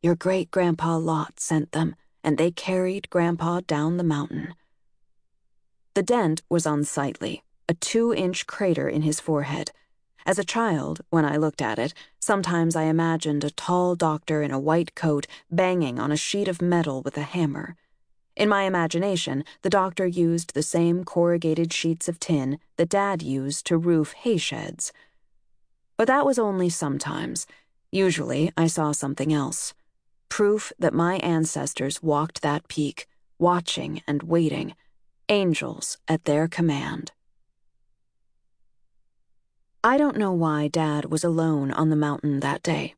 Your 0.02 0.14
great 0.14 0.52
grandpa 0.52 0.96
Lot 0.96 1.40
sent 1.40 1.72
them, 1.72 1.96
and 2.22 2.38
they 2.38 2.52
carried 2.52 3.10
Grandpa 3.10 3.62
down 3.66 3.96
the 3.96 4.04
mountain. 4.04 4.54
The 5.94 6.02
dent 6.04 6.42
was 6.48 6.64
unsightly, 6.64 7.42
a 7.68 7.74
two 7.74 8.14
inch 8.14 8.46
crater 8.46 8.88
in 8.88 9.02
his 9.02 9.18
forehead. 9.18 9.72
As 10.24 10.38
a 10.38 10.44
child, 10.44 11.00
when 11.10 11.24
I 11.24 11.36
looked 11.36 11.60
at 11.60 11.78
it, 11.78 11.94
sometimes 12.20 12.76
I 12.76 12.84
imagined 12.84 13.44
a 13.44 13.50
tall 13.50 13.94
doctor 13.94 14.42
in 14.42 14.50
a 14.50 14.58
white 14.58 14.94
coat 14.94 15.26
banging 15.50 15.98
on 15.98 16.12
a 16.12 16.16
sheet 16.16 16.48
of 16.48 16.62
metal 16.62 17.02
with 17.02 17.16
a 17.16 17.22
hammer. 17.22 17.76
In 18.36 18.48
my 18.48 18.62
imagination, 18.62 19.44
the 19.62 19.70
doctor 19.70 20.06
used 20.06 20.54
the 20.54 20.62
same 20.62 21.04
corrugated 21.04 21.72
sheets 21.72 22.08
of 22.08 22.18
tin 22.18 22.58
that 22.76 22.88
Dad 22.88 23.22
used 23.22 23.66
to 23.66 23.76
roof 23.76 24.12
hay 24.12 24.36
sheds. 24.36 24.92
But 25.96 26.06
that 26.08 26.24
was 26.24 26.38
only 26.38 26.68
sometimes. 26.68 27.46
Usually, 27.90 28.50
I 28.56 28.68
saw 28.68 28.92
something 28.92 29.32
else 29.32 29.74
proof 30.32 30.72
that 30.78 30.94
my 30.94 31.16
ancestors 31.16 32.02
walked 32.02 32.40
that 32.40 32.66
peak, 32.66 33.06
watching 33.38 34.00
and 34.08 34.22
waiting, 34.22 34.74
angels 35.28 35.98
at 36.08 36.24
their 36.24 36.48
command. 36.48 37.12
I 39.84 39.98
don't 39.98 40.16
know 40.16 40.32
why 40.32 40.68
Dad 40.68 41.06
was 41.06 41.24
alone 41.24 41.72
on 41.72 41.90
the 41.90 41.96
mountain 41.96 42.40
that 42.40 42.62
day. 42.62 42.94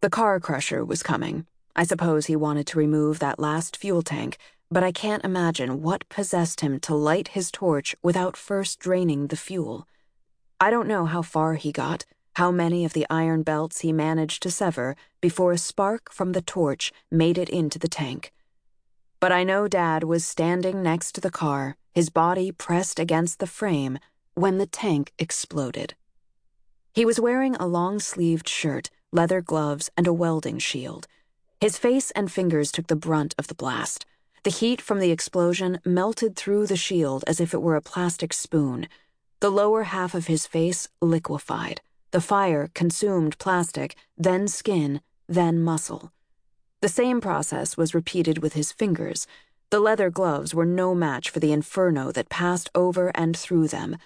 The 0.00 0.10
car 0.10 0.40
crusher 0.40 0.84
was 0.84 1.02
coming. 1.02 1.46
I 1.74 1.84
suppose 1.84 2.26
he 2.26 2.36
wanted 2.36 2.66
to 2.68 2.78
remove 2.78 3.18
that 3.18 3.38
last 3.38 3.76
fuel 3.76 4.02
tank 4.02 4.38
but 4.70 4.82
I 4.82 4.92
can't 4.92 5.24
imagine 5.24 5.82
what 5.82 6.08
possessed 6.08 6.60
him 6.60 6.80
to 6.80 6.94
light 6.94 7.28
his 7.28 7.50
torch 7.50 7.94
without 8.02 8.36
first 8.36 8.80
draining 8.80 9.28
the 9.28 9.36
fuel. 9.36 9.86
I 10.60 10.70
don't 10.70 10.88
know 10.88 11.04
how 11.04 11.22
far 11.22 11.54
he 11.54 11.70
got, 11.70 12.04
how 12.34 12.50
many 12.50 12.84
of 12.84 12.92
the 12.92 13.06
iron 13.08 13.42
belts 13.42 13.80
he 13.80 13.92
managed 13.92 14.42
to 14.42 14.50
sever 14.50 14.96
before 15.20 15.52
a 15.52 15.58
spark 15.58 16.12
from 16.12 16.32
the 16.32 16.42
torch 16.42 16.92
made 17.10 17.38
it 17.38 17.48
into 17.48 17.78
the 17.78 17.88
tank. 17.88 18.32
But 19.20 19.32
I 19.32 19.44
know 19.44 19.68
Dad 19.68 20.04
was 20.04 20.24
standing 20.24 20.82
next 20.82 21.12
to 21.12 21.20
the 21.20 21.30
car, 21.30 21.76
his 21.94 22.10
body 22.10 22.52
pressed 22.52 22.98
against 22.98 23.38
the 23.38 23.46
frame, 23.46 23.98
when 24.34 24.58
the 24.58 24.66
tank 24.66 25.12
exploded. 25.18 25.94
He 26.96 27.04
was 27.04 27.20
wearing 27.20 27.56
a 27.56 27.66
long 27.66 27.98
sleeved 27.98 28.48
shirt, 28.48 28.88
leather 29.12 29.42
gloves, 29.42 29.90
and 29.98 30.06
a 30.06 30.14
welding 30.14 30.58
shield. 30.58 31.06
His 31.60 31.76
face 31.76 32.10
and 32.12 32.32
fingers 32.32 32.72
took 32.72 32.86
the 32.86 32.96
brunt 32.96 33.34
of 33.36 33.48
the 33.48 33.54
blast. 33.54 34.06
The 34.44 34.50
heat 34.50 34.80
from 34.80 34.98
the 34.98 35.10
explosion 35.10 35.78
melted 35.84 36.36
through 36.36 36.68
the 36.68 36.76
shield 36.78 37.22
as 37.26 37.38
if 37.38 37.52
it 37.52 37.60
were 37.60 37.76
a 37.76 37.82
plastic 37.82 38.32
spoon. 38.32 38.88
The 39.40 39.50
lower 39.50 39.82
half 39.82 40.14
of 40.14 40.26
his 40.26 40.46
face 40.46 40.88
liquefied. 41.02 41.82
The 42.12 42.22
fire 42.22 42.70
consumed 42.72 43.36
plastic, 43.36 43.94
then 44.16 44.48
skin, 44.48 45.02
then 45.28 45.60
muscle. 45.60 46.12
The 46.80 46.88
same 46.88 47.20
process 47.20 47.76
was 47.76 47.94
repeated 47.94 48.38
with 48.38 48.54
his 48.54 48.72
fingers. 48.72 49.26
The 49.68 49.80
leather 49.80 50.08
gloves 50.08 50.54
were 50.54 50.64
no 50.64 50.94
match 50.94 51.28
for 51.28 51.40
the 51.40 51.52
inferno 51.52 52.10
that 52.12 52.30
passed 52.30 52.70
over 52.74 53.12
and 53.14 53.36
through 53.36 53.68
them. 53.68 53.98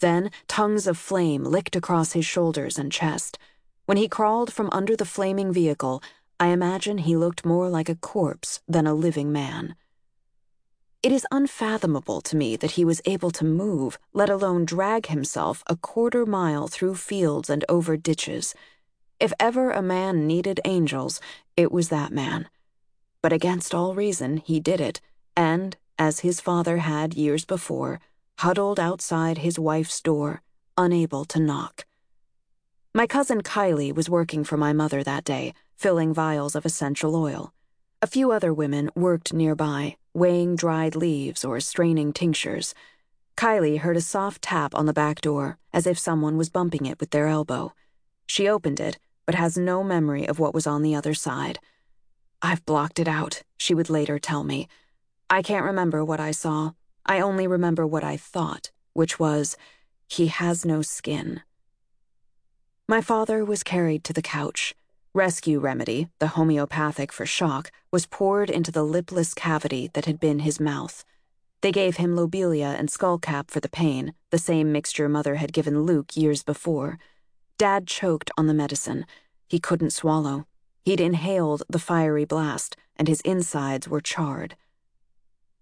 Then 0.00 0.30
tongues 0.48 0.86
of 0.86 0.98
flame 0.98 1.44
licked 1.44 1.76
across 1.76 2.12
his 2.12 2.26
shoulders 2.26 2.78
and 2.78 2.90
chest. 2.90 3.38
When 3.86 3.96
he 3.96 4.08
crawled 4.08 4.52
from 4.52 4.70
under 4.72 4.96
the 4.96 5.04
flaming 5.04 5.52
vehicle, 5.52 6.02
I 6.40 6.48
imagine 6.48 6.98
he 6.98 7.16
looked 7.16 7.44
more 7.44 7.68
like 7.68 7.88
a 7.88 7.94
corpse 7.94 8.60
than 8.66 8.86
a 8.86 8.94
living 8.94 9.30
man. 9.30 9.76
It 11.02 11.12
is 11.12 11.26
unfathomable 11.30 12.22
to 12.22 12.36
me 12.36 12.56
that 12.56 12.72
he 12.72 12.84
was 12.84 13.02
able 13.04 13.30
to 13.32 13.44
move, 13.44 13.98
let 14.14 14.30
alone 14.30 14.64
drag 14.64 15.06
himself 15.06 15.62
a 15.66 15.76
quarter 15.76 16.24
mile 16.24 16.66
through 16.66 16.94
fields 16.94 17.50
and 17.50 17.62
over 17.68 17.96
ditches. 17.98 18.54
If 19.20 19.32
ever 19.38 19.70
a 19.70 19.82
man 19.82 20.26
needed 20.26 20.60
angels, 20.64 21.20
it 21.56 21.70
was 21.70 21.90
that 21.90 22.10
man. 22.10 22.48
But 23.20 23.34
against 23.34 23.74
all 23.74 23.94
reason, 23.94 24.38
he 24.38 24.60
did 24.60 24.80
it, 24.80 25.00
and, 25.36 25.76
as 25.98 26.20
his 26.20 26.40
father 26.40 26.78
had 26.78 27.14
years 27.14 27.44
before, 27.44 28.00
huddled 28.38 28.80
outside 28.80 29.38
his 29.38 29.58
wife's 29.58 30.00
door, 30.00 30.42
unable 30.76 31.24
to 31.24 31.40
knock. 31.40 31.84
My 32.94 33.06
cousin 33.06 33.42
Kylie 33.42 33.94
was 33.94 34.10
working 34.10 34.44
for 34.44 34.56
my 34.56 34.72
mother 34.72 35.02
that 35.02 35.24
day, 35.24 35.54
filling 35.76 36.14
vials 36.14 36.54
of 36.54 36.64
essential 36.64 37.16
oil. 37.16 37.52
A 38.02 38.06
few 38.06 38.30
other 38.30 38.52
women 38.52 38.90
worked 38.94 39.32
nearby, 39.32 39.96
weighing 40.12 40.56
dried 40.56 40.94
leaves 40.94 41.44
or 41.44 41.58
straining 41.60 42.12
tinctures. 42.12 42.74
Kylie 43.36 43.78
heard 43.78 43.96
a 43.96 44.00
soft 44.00 44.42
tap 44.42 44.74
on 44.74 44.86
the 44.86 44.92
back 44.92 45.20
door, 45.20 45.58
as 45.72 45.86
if 45.86 45.98
someone 45.98 46.36
was 46.36 46.50
bumping 46.50 46.86
it 46.86 47.00
with 47.00 47.10
their 47.10 47.26
elbow. 47.26 47.72
She 48.26 48.48
opened 48.48 48.78
it, 48.78 48.98
but 49.26 49.34
has 49.34 49.56
no 49.58 49.82
memory 49.82 50.26
of 50.26 50.38
what 50.38 50.54
was 50.54 50.66
on 50.66 50.82
the 50.82 50.94
other 50.94 51.14
side. 51.14 51.58
I've 52.42 52.64
blocked 52.66 52.98
it 52.98 53.08
out, 53.08 53.42
she 53.56 53.74
would 53.74 53.90
later 53.90 54.18
tell 54.18 54.44
me. 54.44 54.68
I 55.30 55.42
can't 55.42 55.64
remember 55.64 56.04
what 56.04 56.20
I 56.20 56.30
saw. 56.30 56.72
I 57.06 57.20
only 57.20 57.46
remember 57.46 57.86
what 57.86 58.04
I 58.04 58.16
thought, 58.16 58.70
which 58.92 59.18
was, 59.18 59.56
he 60.08 60.28
has 60.28 60.64
no 60.64 60.82
skin. 60.82 61.42
My 62.88 63.00
father 63.00 63.44
was 63.44 63.62
carried 63.62 64.04
to 64.04 64.12
the 64.12 64.22
couch. 64.22 64.74
Rescue 65.14 65.60
remedy, 65.60 66.08
the 66.18 66.28
homeopathic 66.28 67.12
for 67.12 67.24
shock, 67.24 67.70
was 67.92 68.06
poured 68.06 68.50
into 68.50 68.72
the 68.72 68.82
lipless 68.82 69.32
cavity 69.32 69.90
that 69.94 70.06
had 70.06 70.18
been 70.18 70.40
his 70.40 70.58
mouth. 70.58 71.04
They 71.60 71.72
gave 71.72 71.96
him 71.96 72.16
lobelia 72.16 72.74
and 72.78 72.90
skullcap 72.90 73.50
for 73.50 73.60
the 73.60 73.68
pain, 73.68 74.14
the 74.30 74.38
same 74.38 74.72
mixture 74.72 75.08
Mother 75.08 75.36
had 75.36 75.52
given 75.52 75.84
Luke 75.84 76.16
years 76.16 76.42
before. 76.42 76.98
Dad 77.58 77.86
choked 77.86 78.30
on 78.36 78.48
the 78.48 78.54
medicine. 78.54 79.06
He 79.48 79.58
couldn't 79.58 79.92
swallow. 79.92 80.46
He'd 80.84 81.00
inhaled 81.00 81.62
the 81.68 81.78
fiery 81.78 82.24
blast, 82.24 82.76
and 82.96 83.08
his 83.08 83.20
insides 83.22 83.88
were 83.88 84.00
charred. 84.00 84.56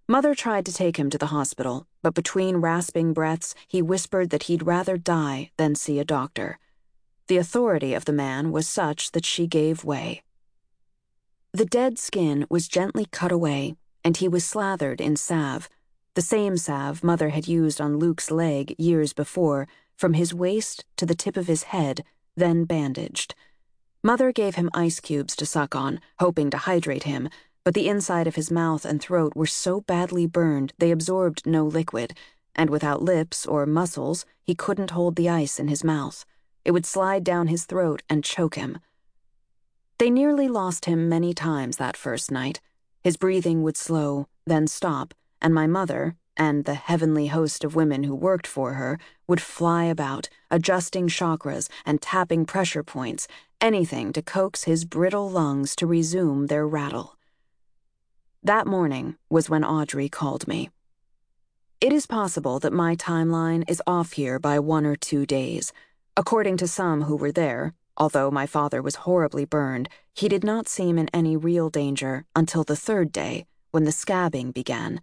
Mother 0.08 0.34
tried 0.34 0.66
to 0.66 0.72
take 0.72 0.96
him 0.98 1.10
to 1.10 1.18
the 1.18 1.26
hospital, 1.26 1.86
but 2.02 2.14
between 2.14 2.56
rasping 2.56 3.12
breaths, 3.12 3.54
he 3.68 3.80
whispered 3.80 4.30
that 4.30 4.44
he'd 4.44 4.66
rather 4.66 4.96
die 4.96 5.50
than 5.56 5.74
see 5.74 5.98
a 5.98 6.04
doctor. 6.04 6.58
The 7.28 7.36
authority 7.36 7.94
of 7.94 8.04
the 8.04 8.12
man 8.12 8.50
was 8.50 8.68
such 8.68 9.12
that 9.12 9.24
she 9.24 9.46
gave 9.46 9.84
way. 9.84 10.22
The 11.52 11.66
dead 11.66 11.98
skin 11.98 12.46
was 12.50 12.68
gently 12.68 13.06
cut 13.10 13.30
away, 13.30 13.76
and 14.04 14.16
he 14.16 14.28
was 14.28 14.44
slathered 14.44 15.00
in 15.00 15.16
salve, 15.16 15.68
the 16.14 16.22
same 16.22 16.58
salve 16.58 17.02
Mother 17.02 17.30
had 17.30 17.48
used 17.48 17.80
on 17.80 17.98
Luke's 17.98 18.30
leg 18.30 18.74
years 18.78 19.14
before, 19.14 19.66
from 19.96 20.12
his 20.12 20.34
waist 20.34 20.84
to 20.96 21.06
the 21.06 21.14
tip 21.14 21.36
of 21.38 21.46
his 21.46 21.64
head, 21.64 22.04
then 22.36 22.64
bandaged. 22.64 23.34
Mother 24.02 24.32
gave 24.32 24.56
him 24.56 24.68
ice 24.74 25.00
cubes 25.00 25.34
to 25.36 25.46
suck 25.46 25.74
on, 25.74 26.00
hoping 26.18 26.50
to 26.50 26.58
hydrate 26.58 27.04
him, 27.04 27.30
but 27.64 27.74
the 27.74 27.88
inside 27.88 28.26
of 28.26 28.34
his 28.34 28.50
mouth 28.50 28.84
and 28.84 29.00
throat 29.00 29.34
were 29.36 29.46
so 29.46 29.80
badly 29.82 30.26
burned 30.26 30.72
they 30.78 30.90
absorbed 30.90 31.46
no 31.46 31.64
liquid, 31.64 32.14
and 32.54 32.70
without 32.70 33.02
lips 33.02 33.46
or 33.46 33.66
muscles, 33.66 34.24
he 34.42 34.54
couldn't 34.54 34.90
hold 34.90 35.16
the 35.16 35.28
ice 35.28 35.58
in 35.58 35.68
his 35.68 35.84
mouth. 35.84 36.24
It 36.64 36.72
would 36.72 36.86
slide 36.86 37.24
down 37.24 37.46
his 37.46 37.64
throat 37.64 38.02
and 38.08 38.24
choke 38.24 38.56
him. 38.56 38.78
They 39.98 40.10
nearly 40.10 40.48
lost 40.48 40.86
him 40.86 41.08
many 41.08 41.32
times 41.32 41.76
that 41.76 41.96
first 41.96 42.30
night. 42.30 42.60
His 43.02 43.16
breathing 43.16 43.62
would 43.62 43.76
slow, 43.76 44.26
then 44.46 44.66
stop, 44.66 45.14
and 45.40 45.54
my 45.54 45.66
mother, 45.66 46.16
and 46.36 46.64
the 46.64 46.74
heavenly 46.74 47.28
host 47.28 47.62
of 47.64 47.74
women 47.74 48.04
who 48.04 48.14
worked 48.14 48.46
for 48.46 48.74
her, 48.74 48.98
would 49.28 49.40
fly 49.40 49.84
about, 49.84 50.28
adjusting 50.50 51.08
chakras 51.08 51.68
and 51.84 52.00
tapping 52.00 52.44
pressure 52.46 52.82
points, 52.82 53.28
anything 53.60 54.12
to 54.12 54.22
coax 54.22 54.64
his 54.64 54.84
brittle 54.84 55.30
lungs 55.30 55.76
to 55.76 55.86
resume 55.86 56.46
their 56.46 56.66
rattle. 56.66 57.16
That 58.44 58.66
morning 58.66 59.16
was 59.30 59.48
when 59.48 59.64
Audrey 59.64 60.08
called 60.08 60.48
me. 60.48 60.70
It 61.80 61.92
is 61.92 62.08
possible 62.08 62.58
that 62.58 62.72
my 62.72 62.96
timeline 62.96 63.62
is 63.68 63.80
off 63.86 64.14
here 64.14 64.40
by 64.40 64.58
one 64.58 64.84
or 64.84 64.96
two 64.96 65.24
days. 65.24 65.72
According 66.16 66.56
to 66.56 66.66
some 66.66 67.02
who 67.02 67.14
were 67.14 67.30
there, 67.30 67.72
although 67.96 68.32
my 68.32 68.46
father 68.46 68.82
was 68.82 69.06
horribly 69.06 69.44
burned, 69.44 69.88
he 70.12 70.28
did 70.28 70.42
not 70.42 70.66
seem 70.66 70.98
in 70.98 71.08
any 71.14 71.36
real 71.36 71.70
danger 71.70 72.24
until 72.34 72.64
the 72.64 72.74
third 72.74 73.12
day, 73.12 73.46
when 73.70 73.84
the 73.84 73.92
scabbing 73.92 74.50
began, 74.50 75.00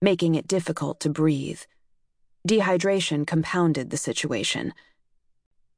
making 0.00 0.34
it 0.34 0.48
difficult 0.48 1.00
to 1.00 1.10
breathe. 1.10 1.60
Dehydration 2.48 3.26
compounded 3.26 3.90
the 3.90 3.98
situation. 3.98 4.72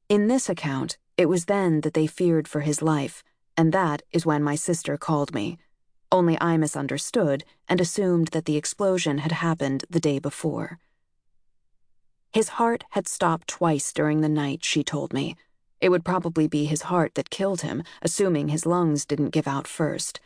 In 0.08 0.28
this 0.28 0.48
account, 0.48 0.98
it 1.16 1.26
was 1.26 1.46
then 1.46 1.80
that 1.80 1.94
they 1.94 2.06
feared 2.06 2.46
for 2.46 2.60
his 2.60 2.80
life, 2.80 3.24
and 3.56 3.72
that 3.72 4.02
is 4.12 4.24
when 4.24 4.44
my 4.44 4.54
sister 4.54 4.96
called 4.96 5.34
me. 5.34 5.58
Only 6.12 6.38
I 6.42 6.58
misunderstood 6.58 7.42
and 7.70 7.80
assumed 7.80 8.28
that 8.28 8.44
the 8.44 8.58
explosion 8.58 9.18
had 9.18 9.32
happened 9.32 9.86
the 9.88 9.98
day 9.98 10.18
before. 10.18 10.78
His 12.32 12.50
heart 12.60 12.84
had 12.90 13.08
stopped 13.08 13.48
twice 13.48 13.94
during 13.94 14.20
the 14.20 14.28
night, 14.28 14.62
she 14.62 14.84
told 14.84 15.14
me. 15.14 15.36
It 15.80 15.88
would 15.88 16.04
probably 16.04 16.46
be 16.46 16.66
his 16.66 16.82
heart 16.82 17.14
that 17.14 17.30
killed 17.30 17.62
him, 17.62 17.82
assuming 18.02 18.48
his 18.48 18.66
lungs 18.66 19.06
didn't 19.06 19.30
give 19.30 19.48
out 19.48 19.66
first. 19.66 20.20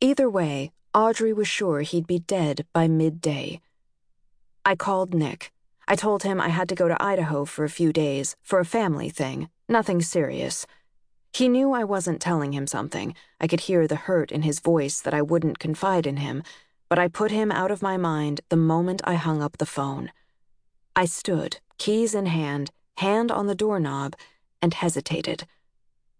Either 0.00 0.30
way, 0.30 0.72
Audrey 0.94 1.34
was 1.34 1.46
sure 1.46 1.82
he'd 1.82 2.06
be 2.06 2.20
dead 2.20 2.66
by 2.72 2.88
midday. 2.88 3.60
I 4.64 4.76
called 4.76 5.12
Nick. 5.12 5.52
I 5.86 5.94
told 5.94 6.22
him 6.22 6.40
I 6.40 6.48
had 6.48 6.70
to 6.70 6.74
go 6.74 6.88
to 6.88 7.02
Idaho 7.02 7.44
for 7.44 7.64
a 7.64 7.70
few 7.70 7.92
days, 7.92 8.34
for 8.42 8.60
a 8.60 8.64
family 8.64 9.10
thing, 9.10 9.50
nothing 9.68 10.00
serious. 10.00 10.66
He 11.32 11.48
knew 11.48 11.72
I 11.72 11.84
wasn't 11.84 12.20
telling 12.20 12.52
him 12.52 12.66
something. 12.66 13.14
I 13.40 13.46
could 13.46 13.60
hear 13.60 13.86
the 13.86 13.96
hurt 13.96 14.32
in 14.32 14.42
his 14.42 14.60
voice 14.60 15.00
that 15.00 15.14
I 15.14 15.22
wouldn't 15.22 15.58
confide 15.58 16.06
in 16.06 16.16
him, 16.16 16.42
but 16.88 16.98
I 16.98 17.08
put 17.08 17.30
him 17.30 17.52
out 17.52 17.70
of 17.70 17.82
my 17.82 17.96
mind 17.96 18.40
the 18.48 18.56
moment 18.56 19.02
I 19.04 19.14
hung 19.14 19.42
up 19.42 19.58
the 19.58 19.66
phone. 19.66 20.10
I 20.96 21.04
stood, 21.04 21.60
keys 21.76 22.14
in 22.14 22.26
hand, 22.26 22.70
hand 22.96 23.30
on 23.30 23.46
the 23.46 23.54
doorknob, 23.54 24.16
and 24.60 24.74
hesitated. 24.74 25.46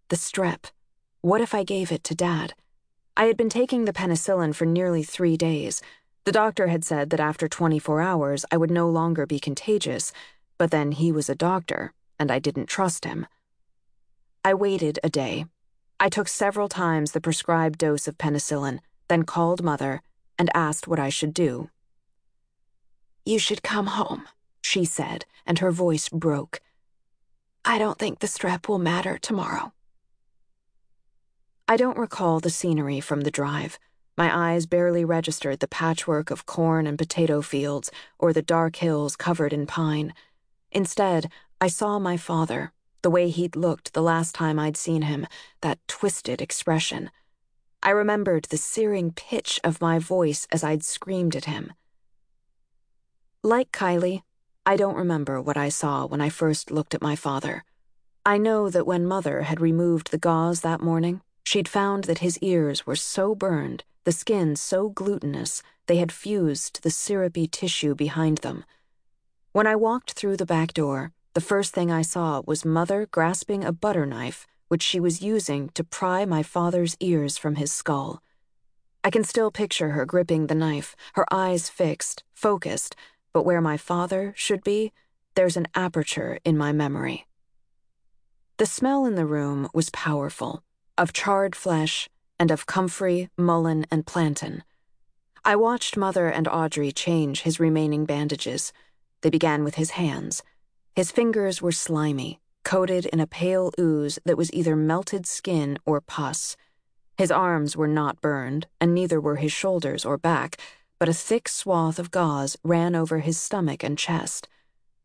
The 0.08 0.16
strep. 0.16 0.66
What 1.20 1.40
if 1.40 1.54
I 1.54 1.64
gave 1.64 1.90
it 1.90 2.04
to 2.04 2.14
Dad? 2.14 2.54
I 3.16 3.24
had 3.24 3.36
been 3.36 3.48
taking 3.48 3.84
the 3.84 3.92
penicillin 3.92 4.54
for 4.54 4.64
nearly 4.64 5.02
three 5.02 5.36
days. 5.36 5.82
The 6.24 6.32
doctor 6.32 6.68
had 6.68 6.84
said 6.84 7.10
that 7.10 7.18
after 7.18 7.48
24 7.48 8.00
hours 8.00 8.44
I 8.52 8.56
would 8.56 8.70
no 8.70 8.88
longer 8.88 9.26
be 9.26 9.40
contagious, 9.40 10.12
but 10.58 10.70
then 10.70 10.92
he 10.92 11.10
was 11.10 11.28
a 11.28 11.34
doctor, 11.34 11.92
and 12.18 12.30
I 12.30 12.38
didn't 12.38 12.66
trust 12.66 13.04
him. 13.04 13.26
I 14.48 14.54
waited 14.54 14.98
a 15.04 15.10
day. 15.10 15.44
I 16.00 16.08
took 16.08 16.26
several 16.26 16.70
times 16.70 17.12
the 17.12 17.20
prescribed 17.20 17.78
dose 17.78 18.08
of 18.08 18.16
penicillin, 18.16 18.80
then 19.08 19.24
called 19.24 19.62
Mother 19.62 20.00
and 20.38 20.48
asked 20.54 20.88
what 20.88 20.98
I 20.98 21.10
should 21.10 21.34
do. 21.34 21.68
You 23.26 23.38
should 23.38 23.62
come 23.62 23.88
home, 23.88 24.26
she 24.62 24.86
said, 24.86 25.26
and 25.44 25.58
her 25.58 25.70
voice 25.70 26.08
broke. 26.08 26.62
I 27.62 27.76
don't 27.76 27.98
think 27.98 28.20
the 28.20 28.26
strep 28.26 28.68
will 28.68 28.78
matter 28.78 29.18
tomorrow. 29.18 29.74
I 31.68 31.76
don't 31.76 31.98
recall 31.98 32.40
the 32.40 32.48
scenery 32.48 33.00
from 33.00 33.20
the 33.20 33.30
drive. 33.30 33.78
My 34.16 34.34
eyes 34.34 34.64
barely 34.64 35.04
registered 35.04 35.60
the 35.60 35.68
patchwork 35.68 36.30
of 36.30 36.46
corn 36.46 36.86
and 36.86 36.96
potato 36.96 37.42
fields 37.42 37.90
or 38.18 38.32
the 38.32 38.40
dark 38.40 38.76
hills 38.76 39.14
covered 39.14 39.52
in 39.52 39.66
pine. 39.66 40.14
Instead, 40.72 41.30
I 41.60 41.68
saw 41.68 41.98
my 41.98 42.16
father, 42.16 42.72
the 43.02 43.10
way 43.10 43.30
he'd 43.30 43.56
looked 43.56 43.92
the 43.92 44.02
last 44.02 44.34
time 44.34 44.58
I'd 44.58 44.76
seen 44.76 45.02
him, 45.02 45.26
that 45.60 45.78
twisted 45.88 46.40
expression. 46.40 47.10
I 47.82 47.90
remembered 47.90 48.44
the 48.44 48.56
searing 48.56 49.12
pitch 49.12 49.60
of 49.62 49.80
my 49.80 49.98
voice 49.98 50.46
as 50.50 50.64
I'd 50.64 50.82
screamed 50.82 51.36
at 51.36 51.44
him. 51.44 51.72
Like 53.42 53.70
Kylie, 53.70 54.22
I 54.66 54.76
don't 54.76 54.96
remember 54.96 55.40
what 55.40 55.56
I 55.56 55.68
saw 55.68 56.06
when 56.06 56.20
I 56.20 56.28
first 56.28 56.70
looked 56.70 56.94
at 56.94 57.02
my 57.02 57.14
father. 57.14 57.64
I 58.26 58.36
know 58.36 58.68
that 58.68 58.86
when 58.86 59.06
Mother 59.06 59.42
had 59.42 59.60
removed 59.60 60.10
the 60.10 60.18
gauze 60.18 60.60
that 60.60 60.80
morning, 60.80 61.22
she'd 61.44 61.68
found 61.68 62.04
that 62.04 62.18
his 62.18 62.38
ears 62.40 62.86
were 62.86 62.96
so 62.96 63.34
burned, 63.34 63.84
the 64.04 64.12
skin 64.12 64.56
so 64.56 64.88
glutinous, 64.88 65.62
they 65.86 65.96
had 65.96 66.12
fused 66.12 66.74
to 66.74 66.82
the 66.82 66.90
syrupy 66.90 67.46
tissue 67.46 67.94
behind 67.94 68.38
them. 68.38 68.64
When 69.52 69.66
I 69.66 69.76
walked 69.76 70.12
through 70.12 70.36
the 70.36 70.44
back 70.44 70.74
door, 70.74 71.12
the 71.34 71.40
first 71.40 71.74
thing 71.74 71.90
I 71.90 72.02
saw 72.02 72.42
was 72.46 72.64
Mother 72.64 73.06
grasping 73.10 73.64
a 73.64 73.72
butter 73.72 74.06
knife, 74.06 74.46
which 74.68 74.82
she 74.82 75.00
was 75.00 75.22
using 75.22 75.70
to 75.70 75.84
pry 75.84 76.24
my 76.24 76.42
father's 76.42 76.96
ears 77.00 77.38
from 77.38 77.56
his 77.56 77.72
skull. 77.72 78.22
I 79.04 79.10
can 79.10 79.24
still 79.24 79.50
picture 79.50 79.90
her 79.90 80.04
gripping 80.04 80.46
the 80.46 80.54
knife, 80.54 80.96
her 81.14 81.26
eyes 81.32 81.68
fixed, 81.68 82.24
focused, 82.34 82.96
but 83.32 83.44
where 83.44 83.60
my 83.60 83.76
father 83.76 84.34
should 84.36 84.64
be, 84.64 84.92
there's 85.34 85.56
an 85.56 85.68
aperture 85.74 86.38
in 86.44 86.58
my 86.58 86.72
memory. 86.72 87.26
The 88.56 88.66
smell 88.66 89.06
in 89.06 89.14
the 89.14 89.26
room 89.26 89.68
was 89.72 89.90
powerful 89.90 90.64
of 90.96 91.12
charred 91.12 91.54
flesh 91.54 92.08
and 92.40 92.50
of 92.50 92.66
comfrey, 92.66 93.30
mullein, 93.38 93.86
and 93.90 94.04
plantain. 94.04 94.64
I 95.44 95.54
watched 95.54 95.96
Mother 95.96 96.26
and 96.28 96.48
Audrey 96.48 96.90
change 96.90 97.42
his 97.42 97.60
remaining 97.60 98.04
bandages. 98.04 98.72
They 99.20 99.30
began 99.30 99.62
with 99.62 99.76
his 99.76 99.90
hands. 99.90 100.42
His 100.98 101.12
fingers 101.12 101.62
were 101.62 101.70
slimy, 101.70 102.40
coated 102.64 103.06
in 103.06 103.20
a 103.20 103.26
pale 103.28 103.70
ooze 103.78 104.18
that 104.24 104.36
was 104.36 104.52
either 104.52 104.74
melted 104.74 105.28
skin 105.28 105.78
or 105.86 106.00
pus. 106.00 106.56
His 107.16 107.30
arms 107.30 107.76
were 107.76 107.86
not 107.86 108.20
burned, 108.20 108.66
and 108.80 108.96
neither 108.96 109.20
were 109.20 109.36
his 109.36 109.52
shoulders 109.52 110.04
or 110.04 110.18
back, 110.18 110.56
but 110.98 111.08
a 111.08 111.14
thick 111.14 111.48
swath 111.48 112.00
of 112.00 112.10
gauze 112.10 112.56
ran 112.64 112.96
over 112.96 113.20
his 113.20 113.38
stomach 113.38 113.84
and 113.84 113.96
chest. 113.96 114.48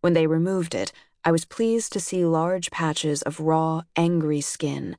When 0.01 0.13
they 0.13 0.25
removed 0.25 0.73
it, 0.73 0.91
I 1.23 1.31
was 1.31 1.45
pleased 1.45 1.93
to 1.93 1.99
see 1.99 2.25
large 2.25 2.71
patches 2.71 3.21
of 3.21 3.39
raw, 3.39 3.83
angry 3.95 4.41
skin. 4.41 4.97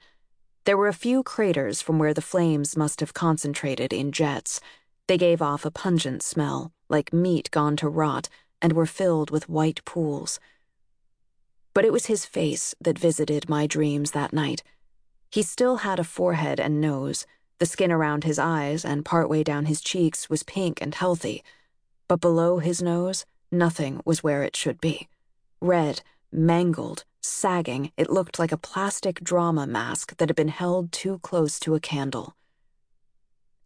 There 0.65 0.77
were 0.77 0.87
a 0.87 0.93
few 0.93 1.25
craters 1.25 1.83
from 1.83 1.99
where 1.99 2.15
the 2.15 2.23
flames 2.23 2.77
must 2.77 3.01
have 3.01 3.13
concentrated 3.13 3.93
in 3.93 4.13
jets. 4.13 4.61
They 5.09 5.19
gave 5.19 5.43
off 5.43 5.65
a 5.65 5.73
pungent 5.73 6.23
smell, 6.23 6.71
like 6.89 7.13
meat 7.13 7.51
gone 7.51 7.75
to 7.79 7.89
rot, 7.89 8.29
and 8.63 8.75
were 8.75 8.87
filled 8.87 9.33
with 9.33 9.49
white 9.49 9.85
pools. 9.85 10.39
But 11.75 11.85
it 11.85 11.93
was 11.93 12.07
his 12.07 12.25
face 12.25 12.75
that 12.81 12.99
visited 12.99 13.49
my 13.49 13.67
dreams 13.67 14.13
that 14.13 14.33
night. 14.33 14.63
He 15.31 15.43
still 15.43 15.79
had 15.79 15.99
a 15.99 16.05
forehead 16.05 16.61
and 16.61 16.81
nose. 16.81 17.27
The 17.59 17.67
skin 17.67 17.91
around 17.91 18.25
his 18.25 18.39
eyes 18.39 18.85
and 18.85 19.05
partway 19.05 19.43
down 19.43 19.67
his 19.67 19.81
cheeks 19.81 20.31
was 20.31 20.45
pink 20.45 20.81
and 20.81 20.95
healthy. 20.95 21.43
But 22.07 22.21
below 22.21 22.59
his 22.59 22.81
nose, 22.81 23.27
nothing 23.51 24.01
was 24.05 24.23
where 24.23 24.45
it 24.45 24.55
should 24.55 24.81
be. 24.81 25.09
Red, 25.61 26.03
mangled, 26.31 27.05
sagging, 27.21 27.91
it 27.97 28.11
looked 28.11 28.39
like 28.39 28.53
a 28.53 28.57
plastic 28.57 29.25
drama 29.25 29.67
mask 29.67 30.17
that 30.19 30.29
had 30.29 30.37
been 30.37 30.49
held 30.49 30.93
too 30.93 31.19
close 31.21 31.59
to 31.61 31.75
a 31.75 31.81
candle. 31.81 32.37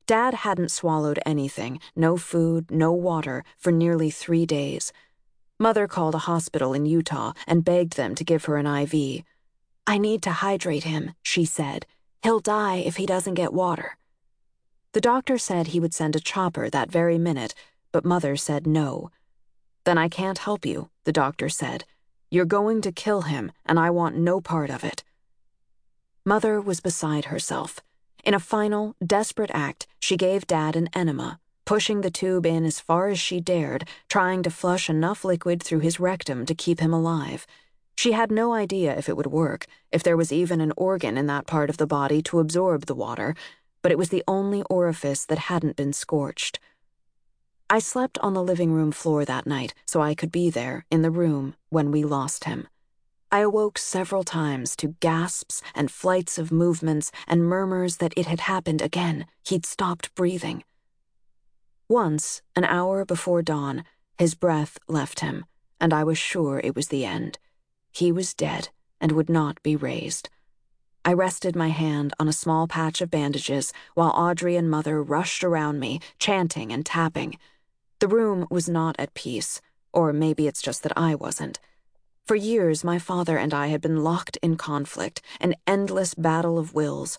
Dad 0.07 0.33
hadn't 0.33 0.71
swallowed 0.71 1.19
anything, 1.27 1.81
no 1.95 2.17
food, 2.17 2.71
no 2.71 2.93
water, 2.93 3.45
for 3.59 3.71
nearly 3.71 4.11
three 4.11 4.47
days. 4.47 4.93
Mother 5.61 5.89
called 5.89 6.15
a 6.15 6.27
hospital 6.31 6.73
in 6.73 6.87
Utah 6.87 7.33
and 7.47 7.65
begged 7.65 7.97
them 7.97 8.15
to 8.15 8.25
give 8.25 8.45
her 8.45 8.57
an 8.57 8.67
IV. 8.67 9.25
I 9.89 9.99
need 9.99 10.23
to 10.23 10.31
hydrate 10.31 10.85
him, 10.85 11.15
she 11.23 11.45
said. 11.45 11.85
He'll 12.23 12.39
die 12.39 12.77
if 12.77 12.97
he 12.97 13.07
doesn't 13.07 13.35
get 13.35 13.53
water. 13.53 13.97
The 14.93 15.01
doctor 15.01 15.37
said 15.37 15.69
he 15.69 15.81
would 15.81 15.95
send 15.95 16.15
a 16.15 16.21
chopper 16.21 16.71
that 16.71 16.93
very 16.93 17.19
minute, 17.19 17.55
but 17.91 18.05
Mother 18.05 18.37
said 18.37 18.67
no. 18.67 19.11
Then 19.85 19.99
I 19.99 20.09
can't 20.09 20.39
help 20.39 20.65
you, 20.65 20.91
the 21.05 21.13
doctor 21.13 21.49
said. 21.49 21.85
You're 22.31 22.45
going 22.45 22.81
to 22.83 22.93
kill 22.93 23.23
him, 23.23 23.51
and 23.67 23.81
I 23.81 23.91
want 23.91 24.17
no 24.17 24.41
part 24.41 24.71
of 24.71 24.85
it. 24.85 25.03
Mother 26.25 26.61
was 26.61 26.81
beside 26.81 27.27
herself. 27.27 27.81
In 28.25 28.35
a 28.35 28.41
final, 28.41 28.95
desperate 29.05 29.51
act, 29.53 29.87
she 29.99 30.17
gave 30.17 30.47
Dad 30.47 30.77
an 30.77 30.89
enema 30.95 31.41
pushing 31.69 32.01
the 32.01 32.11
tube 32.11 32.47
in 32.47 32.65
as 32.65 32.81
far 32.81 33.09
as 33.09 33.19
she 33.19 33.41
dared, 33.41 33.87
trying 34.09 34.43
to 34.43 34.49
flush 34.49 34.89
enough 34.89 35.23
liquid 35.23 35.63
through 35.63 35.81
his 35.81 36.01
rectum 36.01 36.47
to 36.47 36.55
keep 36.55 36.81
him 36.81 36.95
alive. 36.95 37.47
She 37.95 38.13
had 38.13 38.33
no 38.33 38.55
idea 38.55 38.97
if 38.97 39.07
it 39.07 39.19
would 39.19 39.27
work, 39.27 39.67
if 39.93 40.03
there 40.03 40.17
was 40.17 40.33
even 40.33 40.63
an 40.63 40.73
organ 40.79 41.19
in 41.19 41.27
that 41.27 41.47
part 41.47 41.69
of 41.69 41.77
the 41.77 41.87
body 41.87 42.23
to 42.23 42.39
absorb 42.39 42.87
the 42.87 42.95
water, 42.95 43.35
but 43.83 43.93
it 43.93 43.99
was 43.99 44.09
the 44.09 44.25
only 44.27 44.63
orifice 44.71 45.27
that 45.27 45.51
hadn't 45.51 45.77
been 45.77 45.93
scorched. 45.93 46.59
I 47.69 47.81
slept 47.81 48.17
on 48.21 48.33
the 48.33 48.43
living 48.43 48.73
room 48.73 48.91
floor 48.91 49.27
that 49.27 49.47
night 49.47 49.75
so 49.85 50.01
I 50.01 50.15
could 50.15 50.33
be 50.33 50.49
there, 50.49 50.87
in 50.91 51.03
the 51.03 51.11
room, 51.11 51.55
when 51.69 51.91
we 51.91 52.03
lost 52.03 52.45
him. 52.45 52.67
I 53.31 53.41
awoke 53.41 53.77
several 53.77 54.25
times 54.25 54.75
to 54.77 54.95
gasps 55.01 55.61
and 55.75 55.91
flights 55.91 56.39
of 56.39 56.51
movements 56.51 57.13
and 57.27 57.45
murmurs 57.45 57.99
that 57.99 58.15
it 58.17 58.25
had 58.25 58.41
happened 58.41 58.81
again. 58.81 59.27
He'd 59.45 59.67
stopped 59.67 60.15
breathing. 60.15 60.65
Once, 61.89 62.43
an 62.55 62.65
hour 62.65 63.03
before 63.05 63.41
dawn, 63.41 63.83
his 64.19 64.35
breath 64.35 64.79
left 64.89 65.21
him, 65.21 65.47
and 65.81 65.95
I 65.95 66.05
was 66.05 66.19
sure 66.19 66.61
it 66.63 66.77
was 66.77 66.89
the 66.89 67.07
end. 67.07 67.39
He 67.93 68.13
was 68.13 68.35
dead 68.35 68.69
and 69.01 69.13
would 69.13 69.31
not 69.31 69.63
be 69.63 69.75
raised. 69.75 70.29
I 71.03 71.15
rested 71.15 71.57
my 71.57 71.69
hand 71.69 72.13
on 72.21 72.29
a 72.29 72.33
small 72.33 72.67
patch 72.69 73.01
of 73.01 73.11
bandages 73.11 73.73
while 73.95 74.11
Audrey 74.11 74.57
and 74.57 74.71
Mother 74.71 75.03
rushed 75.03 75.43
around 75.43 75.81
me, 75.81 76.01
chanting 76.19 76.73
and 76.73 76.85
tapping. 76.85 77.39
The 78.01 78.09
room 78.09 78.47
was 78.51 78.69
not 78.69 78.97
at 78.99 79.15
peace, 79.15 79.63
or 79.91 80.13
maybe 80.13 80.47
it's 80.47 80.61
just 80.61 80.83
that 80.83 80.93
I 80.95 81.15
wasn't. 81.15 81.59
For 82.27 82.37
years, 82.37 82.85
my 82.85 82.99
father 82.99 83.39
and 83.39 83.55
I 83.55 83.69
had 83.69 83.81
been 83.81 84.05
locked 84.05 84.37
in 84.43 84.59
conflict, 84.59 85.23
an 85.41 85.55
endless 85.67 86.13
battle 86.13 86.59
of 86.59 86.75
wills. 86.75 87.19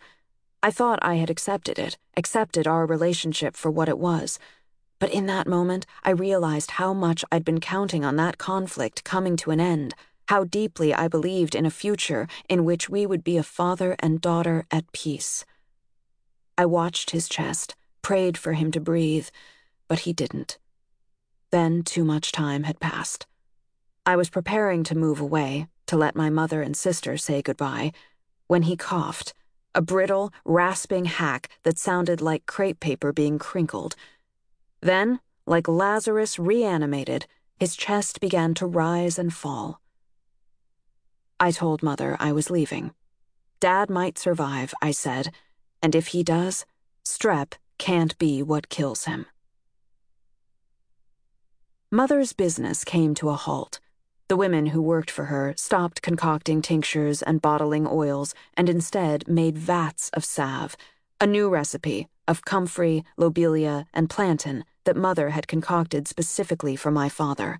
I 0.62 0.70
thought 0.70 1.00
I 1.02 1.16
had 1.16 1.32
accepted 1.32 1.80
it, 1.80 1.98
accepted 2.16 2.68
our 2.68 2.86
relationship 2.86 3.56
for 3.56 3.72
what 3.72 3.90
it 3.90 3.98
was. 3.98 4.38
But 5.00 5.12
in 5.12 5.26
that 5.28 5.48
moment, 5.48 5.86
I 6.04 6.12
realized 6.12 6.72
how 6.72 6.94
much 6.94 7.24
I'd 7.32 7.46
been 7.46 7.62
counting 7.62 8.04
on 8.04 8.18
that 8.18 8.38
conflict 8.38 9.04
coming 9.04 9.38
to 9.38 9.52
an 9.52 9.60
end, 9.60 9.96
how 10.28 10.44
deeply 10.44 10.94
I 10.94 11.08
believed 11.08 11.56
in 11.56 11.66
a 11.66 11.72
future 11.72 12.28
in 12.50 12.66
which 12.66 12.90
we 12.90 13.06
would 13.06 13.24
be 13.24 13.38
a 13.38 13.44
father 13.44 13.96
and 14.00 14.22
daughter 14.22 14.66
at 14.70 14.92
peace. 14.92 15.46
I 16.58 16.66
watched 16.66 17.12
his 17.12 17.30
chest, 17.30 17.76
prayed 18.02 18.38
for 18.38 18.54
him 18.54 18.72
to 18.72 18.82
breathe, 18.82 19.30
but 19.88 20.00
he 20.00 20.14
didn't. 20.14 20.58
Then 21.52 21.82
too 21.84 22.04
much 22.04 22.32
time 22.32 22.64
had 22.64 22.80
passed. 22.80 23.26
I 24.06 24.16
was 24.16 24.30
preparing 24.30 24.84
to 24.84 24.98
move 24.98 25.22
away, 25.22 25.68
to 25.88 25.98
let 25.98 26.16
my 26.16 26.30
mother 26.30 26.62
and 26.62 26.76
sister 26.76 27.18
say 27.18 27.42
goodbye, 27.42 27.94
when 28.48 28.64
he 28.64 28.76
coughed, 28.76 29.34
a 29.74 29.82
brittle, 29.82 30.34
rasping 30.46 31.06
hack 31.06 31.48
that 31.64 31.78
sounded 31.78 32.22
like 32.22 32.46
crepe 32.46 32.80
paper 32.80 33.14
being 33.14 33.40
crinkled. 33.40 33.96
Then, 34.82 35.20
like 35.46 35.68
Lazarus 35.68 36.40
reanimated, 36.40 37.26
his 37.60 37.76
chest 37.76 38.20
began 38.20 38.54
to 38.56 38.66
rise 38.66 39.20
and 39.20 39.34
fall. 39.34 39.82
I 41.40 41.52
told 41.52 41.84
Mother 41.84 42.16
I 42.20 42.32
was 42.32 42.50
leaving. 42.50 42.94
Dad 43.60 43.90
might 43.90 44.18
survive, 44.18 44.74
I 44.82 44.92
said, 44.92 45.34
and 45.82 45.96
if 45.96 46.08
he 46.08 46.24
does, 46.24 46.66
strep 47.04 47.54
can't 47.78 48.18
be 48.18 48.42
what 48.42 48.70
kills 48.70 49.06
him. 49.06 49.26
Mother's 51.92 52.34
business 52.34 52.84
came 52.84 53.16
to 53.16 53.30
a 53.30 53.36
halt. 53.36 53.80
The 54.28 54.38
women 54.38 54.68
who 54.68 54.82
worked 54.82 55.10
for 55.10 55.26
her 55.26 55.56
stopped 55.58 56.04
concocting 56.04 56.62
tinctures 56.62 57.22
and 57.24 57.42
bottling 57.42 57.88
oils 57.88 58.36
and 58.56 58.70
instead 58.70 59.28
made 59.28 59.58
vats 59.58 60.10
of 60.14 60.24
salve, 60.24 60.78
a 61.20 61.26
new 61.26 61.50
recipe 61.50 62.08
of 62.30 62.46
comfrey, 62.46 63.04
lobelia, 63.18 63.86
and 63.94 64.10
plantain 64.10 64.64
that 64.86 64.96
Mother 64.96 65.32
had 65.32 65.50
concocted 65.50 66.08
specifically 66.08 66.78
for 66.78 66.92
my 66.92 67.10
father. 67.10 67.60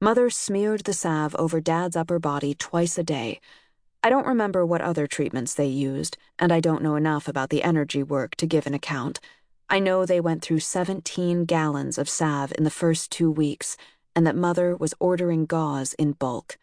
Mother 0.00 0.30
smeared 0.30 0.84
the 0.84 0.94
salve 0.94 1.36
over 1.38 1.60
Dad's 1.60 1.96
upper 1.96 2.18
body 2.18 2.54
twice 2.54 2.96
a 2.96 3.04
day. 3.04 3.40
I 4.02 4.08
don't 4.08 4.26
remember 4.26 4.64
what 4.64 4.80
other 4.80 5.06
treatments 5.06 5.54
they 5.54 5.66
used, 5.66 6.16
and 6.38 6.50
I 6.50 6.60
don't 6.60 6.82
know 6.82 6.96
enough 6.96 7.28
about 7.28 7.50
the 7.50 7.62
energy 7.62 8.02
work 8.02 8.36
to 8.36 8.46
give 8.46 8.66
an 8.66 8.74
account. 8.74 9.20
I 9.68 9.78
know 9.78 10.06
they 10.06 10.20
went 10.20 10.42
through 10.42 10.60
17 10.60 11.44
gallons 11.44 11.98
of 11.98 12.08
salve 12.08 12.54
in 12.56 12.64
the 12.64 12.70
first 12.70 13.10
two 13.10 13.30
weeks 13.30 13.76
and 14.14 14.26
that 14.26 14.36
Mother 14.36 14.76
was 14.76 14.94
ordering 15.00 15.46
gauze 15.46 15.94
in 15.94 16.12
bulk. 16.12 16.56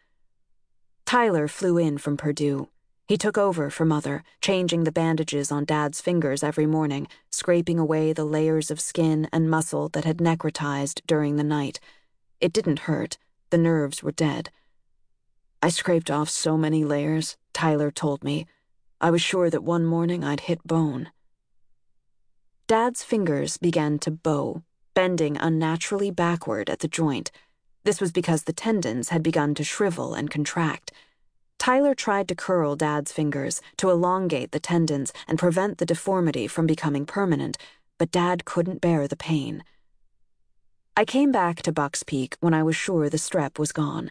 Tyler 1.04 1.48
flew 1.48 1.78
in 1.78 1.98
from 1.98 2.16
Purdue. 2.16 2.68
He 3.12 3.18
took 3.18 3.36
over 3.36 3.68
for 3.68 3.84
Mother, 3.84 4.24
changing 4.40 4.84
the 4.84 4.90
bandages 4.90 5.52
on 5.52 5.66
Dad's 5.66 6.00
fingers 6.00 6.42
every 6.42 6.64
morning, 6.64 7.08
scraping 7.28 7.78
away 7.78 8.14
the 8.14 8.24
layers 8.24 8.70
of 8.70 8.80
skin 8.80 9.28
and 9.30 9.50
muscle 9.50 9.90
that 9.90 10.06
had 10.06 10.16
necrotized 10.16 11.02
during 11.06 11.36
the 11.36 11.44
night. 11.44 11.78
It 12.40 12.54
didn't 12.54 12.88
hurt, 12.88 13.18
the 13.50 13.58
nerves 13.58 14.02
were 14.02 14.12
dead. 14.12 14.48
I 15.60 15.68
scraped 15.68 16.10
off 16.10 16.30
so 16.30 16.56
many 16.56 16.84
layers, 16.84 17.36
Tyler 17.52 17.90
told 17.90 18.24
me. 18.24 18.46
I 18.98 19.10
was 19.10 19.20
sure 19.20 19.50
that 19.50 19.62
one 19.62 19.84
morning 19.84 20.24
I'd 20.24 20.48
hit 20.48 20.66
bone. 20.66 21.10
Dad's 22.66 23.04
fingers 23.04 23.58
began 23.58 23.98
to 23.98 24.10
bow 24.10 24.62
bending 24.94 25.36
unnaturally 25.36 26.10
backward 26.10 26.70
at 26.70 26.78
the 26.78 26.88
joint. 26.88 27.30
This 27.84 28.00
was 28.00 28.10
because 28.10 28.44
the 28.44 28.54
tendons 28.54 29.10
had 29.10 29.22
begun 29.22 29.54
to 29.56 29.64
shrivel 29.64 30.14
and 30.14 30.30
contract. 30.30 30.92
Tyler 31.62 31.94
tried 31.94 32.26
to 32.26 32.34
curl 32.34 32.74
Dad's 32.74 33.12
fingers 33.12 33.62
to 33.76 33.88
elongate 33.88 34.50
the 34.50 34.58
tendons 34.58 35.12
and 35.28 35.38
prevent 35.38 35.78
the 35.78 35.86
deformity 35.86 36.48
from 36.48 36.66
becoming 36.66 37.06
permanent, 37.06 37.56
but 37.98 38.10
Dad 38.10 38.44
couldn't 38.44 38.80
bear 38.80 39.06
the 39.06 39.14
pain. 39.14 39.62
I 40.96 41.04
came 41.04 41.30
back 41.30 41.62
to 41.62 41.70
Buck's 41.70 42.02
Peak 42.02 42.36
when 42.40 42.52
I 42.52 42.64
was 42.64 42.74
sure 42.74 43.08
the 43.08 43.16
strep 43.16 43.60
was 43.60 43.70
gone. 43.70 44.10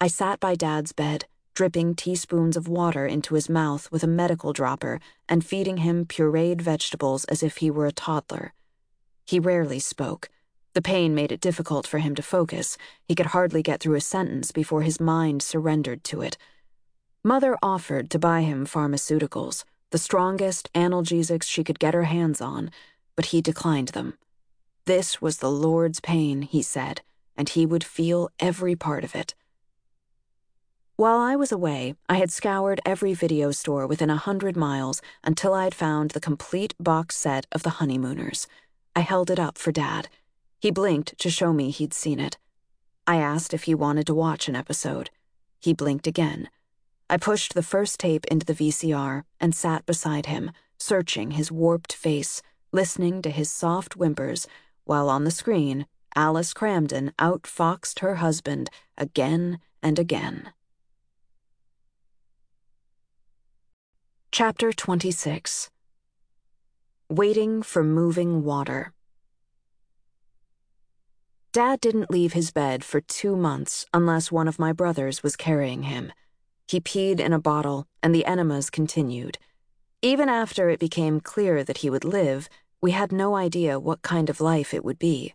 I 0.00 0.06
sat 0.06 0.40
by 0.40 0.54
Dad's 0.54 0.92
bed, 0.92 1.26
dripping 1.52 1.96
teaspoons 1.96 2.56
of 2.56 2.66
water 2.66 3.04
into 3.04 3.34
his 3.34 3.50
mouth 3.50 3.92
with 3.92 4.02
a 4.02 4.06
medical 4.06 4.54
dropper 4.54 5.00
and 5.28 5.44
feeding 5.44 5.76
him 5.76 6.06
pureed 6.06 6.62
vegetables 6.62 7.26
as 7.26 7.42
if 7.42 7.58
he 7.58 7.70
were 7.70 7.88
a 7.88 7.92
toddler. 7.92 8.54
He 9.26 9.38
rarely 9.38 9.80
spoke. 9.80 10.30
The 10.72 10.80
pain 10.80 11.14
made 11.14 11.30
it 11.30 11.42
difficult 11.42 11.86
for 11.86 11.98
him 11.98 12.14
to 12.14 12.22
focus. 12.22 12.78
He 13.04 13.14
could 13.14 13.36
hardly 13.36 13.62
get 13.62 13.80
through 13.80 13.96
a 13.96 14.00
sentence 14.00 14.50
before 14.50 14.80
his 14.80 14.98
mind 14.98 15.42
surrendered 15.42 16.04
to 16.04 16.22
it. 16.22 16.38
Mother 17.22 17.58
offered 17.62 18.08
to 18.10 18.18
buy 18.18 18.40
him 18.40 18.64
pharmaceuticals, 18.64 19.64
the 19.90 19.98
strongest 19.98 20.72
analgesics 20.72 21.44
she 21.44 21.62
could 21.62 21.78
get 21.78 21.92
her 21.92 22.04
hands 22.04 22.40
on, 22.40 22.70
but 23.14 23.26
he 23.26 23.42
declined 23.42 23.88
them. 23.88 24.16
This 24.86 25.20
was 25.20 25.38
the 25.38 25.50
Lord's 25.50 26.00
pain, 26.00 26.40
he 26.42 26.62
said, 26.62 27.02
and 27.36 27.50
he 27.50 27.66
would 27.66 27.84
feel 27.84 28.30
every 28.40 28.74
part 28.74 29.04
of 29.04 29.14
it. 29.14 29.34
While 30.96 31.18
I 31.18 31.36
was 31.36 31.52
away, 31.52 31.94
I 32.08 32.16
had 32.16 32.30
scoured 32.30 32.80
every 32.86 33.12
video 33.12 33.50
store 33.50 33.86
within 33.86 34.08
a 34.08 34.16
hundred 34.16 34.56
miles 34.56 35.02
until 35.22 35.52
I 35.52 35.64
had 35.64 35.74
found 35.74 36.12
the 36.12 36.20
complete 36.20 36.74
box 36.80 37.16
set 37.16 37.46
of 37.52 37.62
The 37.62 37.80
Honeymooners. 37.80 38.46
I 38.96 39.00
held 39.00 39.30
it 39.30 39.38
up 39.38 39.58
for 39.58 39.72
Dad. 39.72 40.08
He 40.58 40.70
blinked 40.70 41.18
to 41.18 41.28
show 41.30 41.52
me 41.52 41.70
he'd 41.70 41.92
seen 41.92 42.18
it. 42.18 42.38
I 43.06 43.16
asked 43.16 43.52
if 43.52 43.64
he 43.64 43.74
wanted 43.74 44.06
to 44.06 44.14
watch 44.14 44.48
an 44.48 44.56
episode. 44.56 45.10
He 45.58 45.74
blinked 45.74 46.06
again. 46.06 46.48
I 47.10 47.16
pushed 47.16 47.54
the 47.54 47.64
first 47.64 47.98
tape 47.98 48.24
into 48.26 48.46
the 48.46 48.54
VCR 48.54 49.24
and 49.40 49.52
sat 49.52 49.84
beside 49.84 50.26
him, 50.26 50.52
searching 50.78 51.32
his 51.32 51.50
warped 51.50 51.92
face, 51.92 52.40
listening 52.70 53.20
to 53.22 53.30
his 53.30 53.50
soft 53.50 53.94
whimpers, 53.94 54.46
while 54.84 55.10
on 55.10 55.24
the 55.24 55.32
screen, 55.32 55.86
Alice 56.14 56.54
Kramden 56.54 57.12
outfoxed 57.18 57.98
her 57.98 58.16
husband 58.16 58.70
again 58.96 59.58
and 59.82 59.98
again. 59.98 60.52
Chapter 64.30 64.72
26 64.72 65.68
Waiting 67.08 67.62
for 67.62 67.82
moving 67.82 68.44
water. 68.44 68.92
Dad 71.50 71.80
didn't 71.80 72.12
leave 72.12 72.34
his 72.34 72.52
bed 72.52 72.84
for 72.84 73.00
two 73.00 73.34
months 73.34 73.84
unless 73.92 74.30
one 74.30 74.46
of 74.46 74.60
my 74.60 74.72
brothers 74.72 75.24
was 75.24 75.34
carrying 75.34 75.82
him. 75.82 76.12
He 76.70 76.80
peed 76.80 77.18
in 77.18 77.32
a 77.32 77.46
bottle, 77.50 77.86
and 78.02 78.14
the 78.14 78.24
enemas 78.24 78.70
continued. 78.70 79.38
Even 80.02 80.28
after 80.28 80.70
it 80.70 80.78
became 80.78 81.20
clear 81.20 81.64
that 81.64 81.78
he 81.78 81.90
would 81.90 82.04
live, 82.04 82.48
we 82.80 82.92
had 82.92 83.12
no 83.12 83.34
idea 83.36 83.80
what 83.80 84.02
kind 84.02 84.30
of 84.30 84.40
life 84.40 84.72
it 84.72 84.84
would 84.84 84.98
be. 84.98 85.34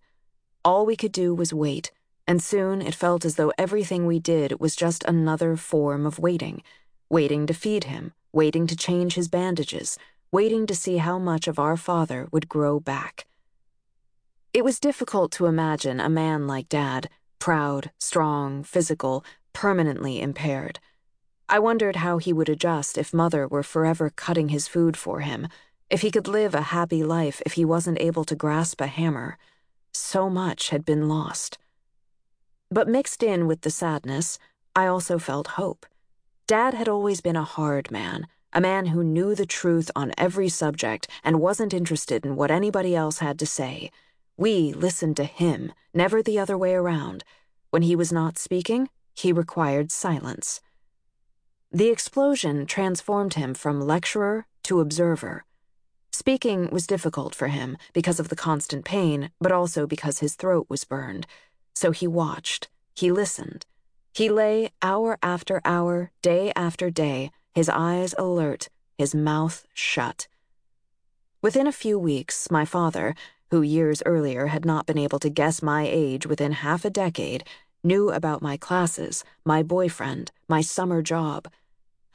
All 0.64 0.86
we 0.86 0.96
could 0.96 1.12
do 1.12 1.36
was 1.36 1.54
wait, 1.54 1.92
and 2.26 2.42
soon 2.42 2.82
it 2.82 2.96
felt 2.96 3.26
as 3.26 3.36
though 3.36 3.52
everything 3.58 4.06
we 4.06 4.20
did 4.20 4.60
was 4.60 4.76
just 4.76 5.04
another 5.04 5.56
form 5.56 6.06
of 6.06 6.20
waiting 6.20 6.64
waiting 7.08 7.46
to 7.46 7.54
feed 7.54 7.84
him, 7.84 8.14
waiting 8.34 8.66
to 8.66 8.76
change 8.76 9.14
his 9.14 9.28
bandages 9.28 9.98
waiting 10.36 10.66
to 10.68 10.76
see 10.76 10.98
how 10.98 11.18
much 11.18 11.48
of 11.48 11.58
our 11.58 11.78
father 11.78 12.28
would 12.30 12.50
grow 12.50 12.78
back. 12.78 13.26
It 14.54 14.66
was 14.66 14.82
difficult 14.82 15.32
to 15.34 15.46
imagine 15.46 16.02
a 16.02 16.10
man 16.10 16.46
like 16.46 16.68
Dad, 16.68 17.10
proud, 17.40 17.92
strong, 18.00 18.62
physical, 18.62 19.24
permanently 19.54 20.20
impaired. 20.22 20.82
I 21.48 21.60
wondered 21.60 21.98
how 21.98 22.18
he 22.18 22.34
would 22.34 22.50
adjust 22.50 22.98
if 22.98 23.14
Mother 23.14 23.48
were 23.48 23.62
forever 23.62 24.10
cutting 24.10 24.50
his 24.50 24.68
food 24.68 24.98
for 24.98 25.20
him, 25.20 25.48
if 25.92 26.02
he 26.02 26.10
could 26.10 26.28
live 26.28 26.56
a 26.56 26.74
happy 26.74 27.04
life 27.04 27.42
if 27.46 27.54
he 27.54 27.64
wasn't 27.64 28.02
able 28.02 28.24
to 28.26 28.36
grasp 28.36 28.82
a 28.82 28.88
hammer. 28.88 29.38
So 29.94 30.30
much 30.30 30.70
had 30.70 30.84
been 30.84 31.08
lost. 31.08 31.60
But 32.72 32.88
mixed 32.88 33.22
in 33.22 33.46
with 33.46 33.62
the 33.62 33.70
sadness, 33.70 34.40
I 34.76 34.88
also 34.88 35.20
felt 35.20 35.50
hope. 35.50 35.86
Dad 36.48 36.74
had 36.74 36.90
always 36.90 37.22
been 37.22 37.36
a 37.36 37.44
hard 37.44 37.92
man, 37.92 38.26
a 38.52 38.60
man 38.60 38.88
who 38.88 39.04
knew 39.04 39.36
the 39.36 39.46
truth 39.46 39.92
on 39.96 40.14
every 40.18 40.50
subject 40.50 41.08
and 41.24 41.40
wasn't 41.40 41.74
interested 41.74 42.26
in 42.26 42.36
what 42.36 42.50
anybody 42.50 42.96
else 42.96 43.20
had 43.20 43.38
to 43.40 43.46
say. 43.46 43.92
We 44.36 44.74
listened 44.74 45.16
to 45.18 45.24
him, 45.24 45.74
never 45.94 46.24
the 46.24 46.40
other 46.40 46.58
way 46.58 46.74
around. 46.74 47.24
When 47.70 47.84
he 47.84 47.96
was 47.96 48.12
not 48.12 48.40
speaking, 48.40 48.90
he 49.14 49.32
required 49.32 49.92
silence. 49.92 50.60
The 51.76 51.90
explosion 51.90 52.68
transformed 52.68 53.34
him 53.34 53.54
from 53.54 53.82
lecturer 53.82 54.46
to 54.64 54.80
observer. 54.80 55.44
Speaking 56.14 56.70
was 56.72 56.88
difficult 56.88 57.36
for 57.36 57.50
him 57.50 57.76
because 57.92 58.18
of 58.18 58.30
the 58.30 58.36
constant 58.38 58.86
pain, 58.86 59.30
but 59.42 59.52
also 59.52 59.86
because 59.86 60.20
his 60.20 60.36
throat 60.36 60.68
was 60.70 60.86
burned. 60.86 61.28
So 61.76 61.92
he 61.92 62.08
watched, 62.08 62.70
he 62.96 63.12
listened. 63.12 63.66
He 64.14 64.30
lay 64.30 64.70
hour 64.82 65.18
after 65.22 65.60
hour, 65.66 66.12
day 66.22 66.54
after 66.56 66.90
day, 66.90 67.32
his 67.54 67.68
eyes 67.68 68.16
alert, 68.18 68.70
his 68.98 69.14
mouth 69.14 69.66
shut. 69.74 70.30
Within 71.42 71.68
a 71.68 71.74
few 71.74 72.00
weeks, 72.00 72.50
my 72.50 72.64
father, 72.64 73.16
who 73.52 73.62
years 73.62 74.02
earlier 74.06 74.48
had 74.48 74.64
not 74.64 74.86
been 74.86 74.98
able 74.98 75.20
to 75.20 75.30
guess 75.30 75.62
my 75.62 75.86
age 75.86 76.26
within 76.26 76.54
half 76.54 76.86
a 76.86 76.90
decade, 76.90 77.44
knew 77.84 78.12
about 78.12 78.42
my 78.42 78.56
classes, 78.56 79.26
my 79.44 79.62
boyfriend, 79.62 80.32
my 80.48 80.62
summer 80.62 81.02
job. 81.02 81.50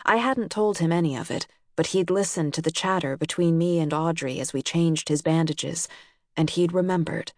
I 0.04 0.16
hadn't 0.16 0.50
told 0.50 0.78
him 0.78 0.92
any 0.92 1.16
of 1.16 1.30
it, 1.30 1.46
but 1.76 1.88
he'd 1.88 2.10
listened 2.10 2.54
to 2.54 2.62
the 2.62 2.70
chatter 2.70 3.16
between 3.16 3.58
me 3.58 3.78
and 3.78 3.92
Audrey 3.92 4.40
as 4.40 4.52
we 4.52 4.62
changed 4.62 5.08
his 5.08 5.22
bandages, 5.22 5.88
and 6.36 6.50
he'd 6.50 6.72
remembered. 6.72 7.32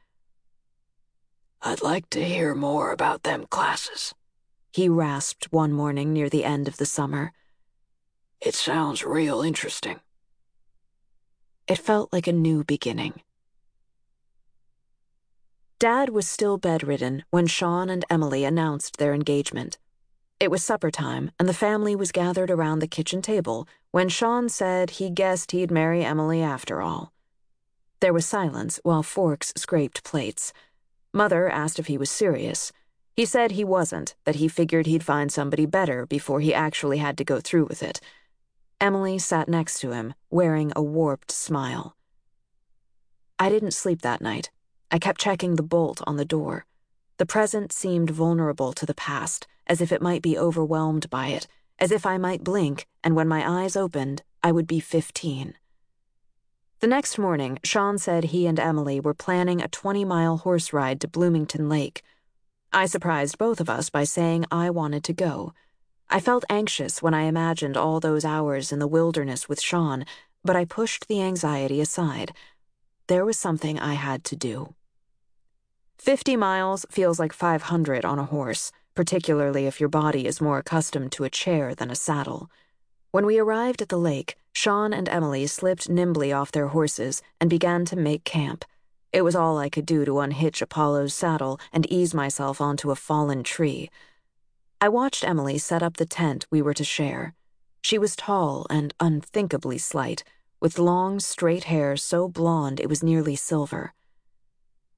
I'd 1.63 1.83
like 1.83 2.11
to 2.11 2.25
hear 2.25 2.55
more 2.55 2.91
about 2.91 3.23
them 3.23 3.47
classes, 3.47 4.15
he 4.73 4.89
rasped 4.89 5.53
one 5.53 5.73
morning 5.73 6.15
near 6.15 6.31
the 6.31 6.45
end 6.45 6.67
of 6.67 6.79
the 6.79 6.87
summer. 6.87 7.33
It 8.41 8.55
sounds 8.55 9.05
real 9.05 9.43
interesting. 9.43 10.01
It 11.69 11.79
felt 11.79 12.13
like 12.13 12.27
a 12.27 12.33
new 12.33 12.65
beginning. 12.65 13.23
Dad 15.79 16.09
was 16.09 16.27
still 16.27 16.57
bedridden 16.59 17.25
when 17.31 17.47
Sean 17.47 17.91
and 17.91 18.05
Emily 18.09 18.45
announced 18.45 18.97
their 18.97 19.13
engagement. 19.13 19.79
It 20.43 20.51
was 20.51 20.65
supper 20.65 20.91
time, 20.91 21.31
and 21.39 21.49
the 21.49 21.55
family 21.55 21.95
was 21.95 22.11
gathered 22.11 22.51
around 22.51 22.81
the 22.81 22.89
kitchen 22.89 23.23
table 23.23 23.69
when 23.93 24.09
Sean 24.09 24.49
said 24.49 24.91
he 24.91 25.09
guessed 25.09 25.53
he'd 25.53 25.71
marry 25.71 26.05
Emily 26.05 26.43
after 26.43 26.83
all. 26.83 27.13
There 28.01 28.13
was 28.13 28.27
silence 28.27 28.81
while 28.83 29.05
forks 29.05 29.53
scraped 29.57 30.03
plates. 30.03 30.53
Mother 31.13 31.49
asked 31.49 31.79
if 31.79 31.87
he 31.87 31.97
was 31.97 32.11
serious. 32.11 32.73
He 33.15 33.25
said 33.25 33.53
he 33.53 33.63
wasn't, 33.63 34.17
that 34.25 34.35
he 34.35 34.49
figured 34.49 34.87
he'd 34.87 35.05
find 35.05 35.31
somebody 35.31 35.65
better 35.65 36.07
before 36.07 36.41
he 36.41 36.53
actually 36.53 36.99
had 36.99 37.17
to 37.19 37.25
go 37.25 37.39
through 37.39 37.67
with 37.67 37.81
it. 37.81 38.01
Emily 38.81 39.21
sat 39.21 39.49
next 39.49 39.79
to 39.79 39.93
him, 39.93 40.13
wearing 40.29 40.73
a 40.75 40.83
warped 40.83 41.31
smile. 41.31 41.95
I 43.39 43.49
didn't 43.49 43.75
sleep 43.75 44.03
that 44.03 44.21
night. 44.21 44.51
I 44.91 44.99
kept 44.99 45.21
checking 45.21 45.55
the 45.55 45.63
bolt 45.63 46.03
on 46.05 46.17
the 46.17 46.25
door. 46.25 46.67
The 47.23 47.27
present 47.27 47.71
seemed 47.71 48.11
vulnerable 48.11 48.73
to 48.73 48.85
the 48.85 48.97
past, 48.97 49.47
as 49.69 49.81
if 49.81 49.93
it 49.93 50.03
might 50.03 50.23
be 50.23 50.37
overwhelmed 50.37 51.09
by 51.09 51.29
it, 51.29 51.47
as 51.79 51.93
if 51.93 52.05
I 52.05 52.19
might 52.19 52.43
blink, 52.43 52.89
and 53.05 53.15
when 53.15 53.29
my 53.29 53.63
eyes 53.63 53.77
opened, 53.77 54.25
I 54.43 54.51
would 54.51 54.67
be 54.67 54.81
15. 54.81 55.55
The 56.81 56.87
next 56.89 57.19
morning, 57.19 57.61
Sean 57.63 57.97
said 57.97 58.25
he 58.25 58.45
and 58.49 58.59
Emily 58.59 58.99
were 58.99 59.15
planning 59.15 59.63
a 59.63 59.69
20 59.69 60.05
mile 60.05 60.39
horse 60.39 60.73
ride 60.73 61.01
to 61.03 61.07
Bloomington 61.07 61.69
Lake. 61.69 62.03
I 62.73 62.87
surprised 62.87 63.39
both 63.39 63.61
of 63.61 63.71
us 63.71 63.89
by 63.89 64.03
saying 64.03 64.47
I 64.51 64.71
wanted 64.71 65.05
to 65.05 65.13
go. 65.13 65.55
I 66.11 66.19
felt 66.19 66.45
anxious 66.51 67.03
when 67.03 67.15
I 67.15 67.23
imagined 67.23 67.77
all 67.77 68.01
those 68.01 68.25
hours 68.25 68.73
in 68.73 68.81
the 68.81 68.89
wilderness 68.89 69.49
with 69.49 69.61
Sean, 69.61 70.07
but 70.43 70.57
I 70.57 70.65
pushed 70.65 71.07
the 71.07 71.23
anxiety 71.23 71.81
aside. 71.81 72.33
There 73.07 73.25
was 73.25 73.39
something 73.39 73.79
I 73.79 73.95
had 73.95 74.25
to 74.25 74.35
do. 74.35 74.75
Fifty 76.03 76.35
miles 76.35 76.85
feels 76.91 77.21
like 77.21 77.33
500 77.33 78.05
on 78.05 78.19
a 78.19 78.25
horse, 78.25 78.73
particularly 78.97 79.67
if 79.67 79.79
your 79.79 79.89
body 79.89 80.27
is 80.27 80.41
more 80.41 80.59
accustomed 80.59 81.13
to 81.13 81.23
a 81.23 81.31
chair 81.31 81.77
than 81.77 81.93
a 81.93 81.95
saddle. 81.95 82.51
When 83.13 83.25
we 83.25 83.39
arrived 83.39 83.81
at 83.81 83.89
the 83.89 83.97
lake, 83.97 84.37
Sean 84.53 84.93
and 84.93 85.09
Emily 85.09 85.47
slipped 85.47 85.89
nimbly 85.89 86.33
off 86.33 86.51
their 86.51 86.67
horses 86.67 87.23
and 87.41 87.49
began 87.49 87.85
to 87.85 87.95
make 87.95 88.25
camp. 88.25 88.65
It 89.13 89.23
was 89.23 89.37
all 89.37 89.59
I 89.59 89.69
could 89.69 89.87
do 89.87 90.05
to 90.05 90.19
unhitch 90.19 90.61
Apollo's 90.61 91.15
saddle 91.15 91.61
and 91.73 91.87
ease 91.89 92.13
myself 92.13 92.61
onto 92.61 92.91
a 92.91 92.97
fallen 92.97 93.45
tree. 93.45 93.89
I 94.81 94.89
watched 94.89 95.23
Emily 95.23 95.57
set 95.57 95.85
up 95.85 95.99
the 95.99 96.05
tent 96.05 96.47
we 96.51 96.63
were 96.63 96.75
to 96.75 96.83
share. 96.83 97.33
She 97.81 97.97
was 97.97 98.17
tall 98.17 98.67
and 98.69 98.93
unthinkably 98.99 99.79
slight, 99.79 100.25
with 100.59 100.81
long, 100.81 101.21
straight 101.21 101.65
hair 101.71 101.97
so 101.97 102.27
blonde 102.27 102.81
it 102.81 102.89
was 102.89 103.05
nearly 103.05 103.37
silver. 103.37 103.93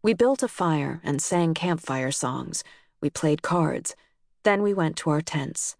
We 0.04 0.12
built 0.12 0.42
a 0.42 0.48
fire 0.48 1.00
and 1.02 1.22
sang 1.22 1.54
campfire 1.54 2.12
songs. 2.12 2.62
We 3.00 3.08
played 3.08 3.40
cards. 3.40 3.96
Then 4.42 4.60
we 4.60 4.74
went 4.74 4.98
to 4.98 5.08
our 5.08 5.22
tents. 5.22 5.76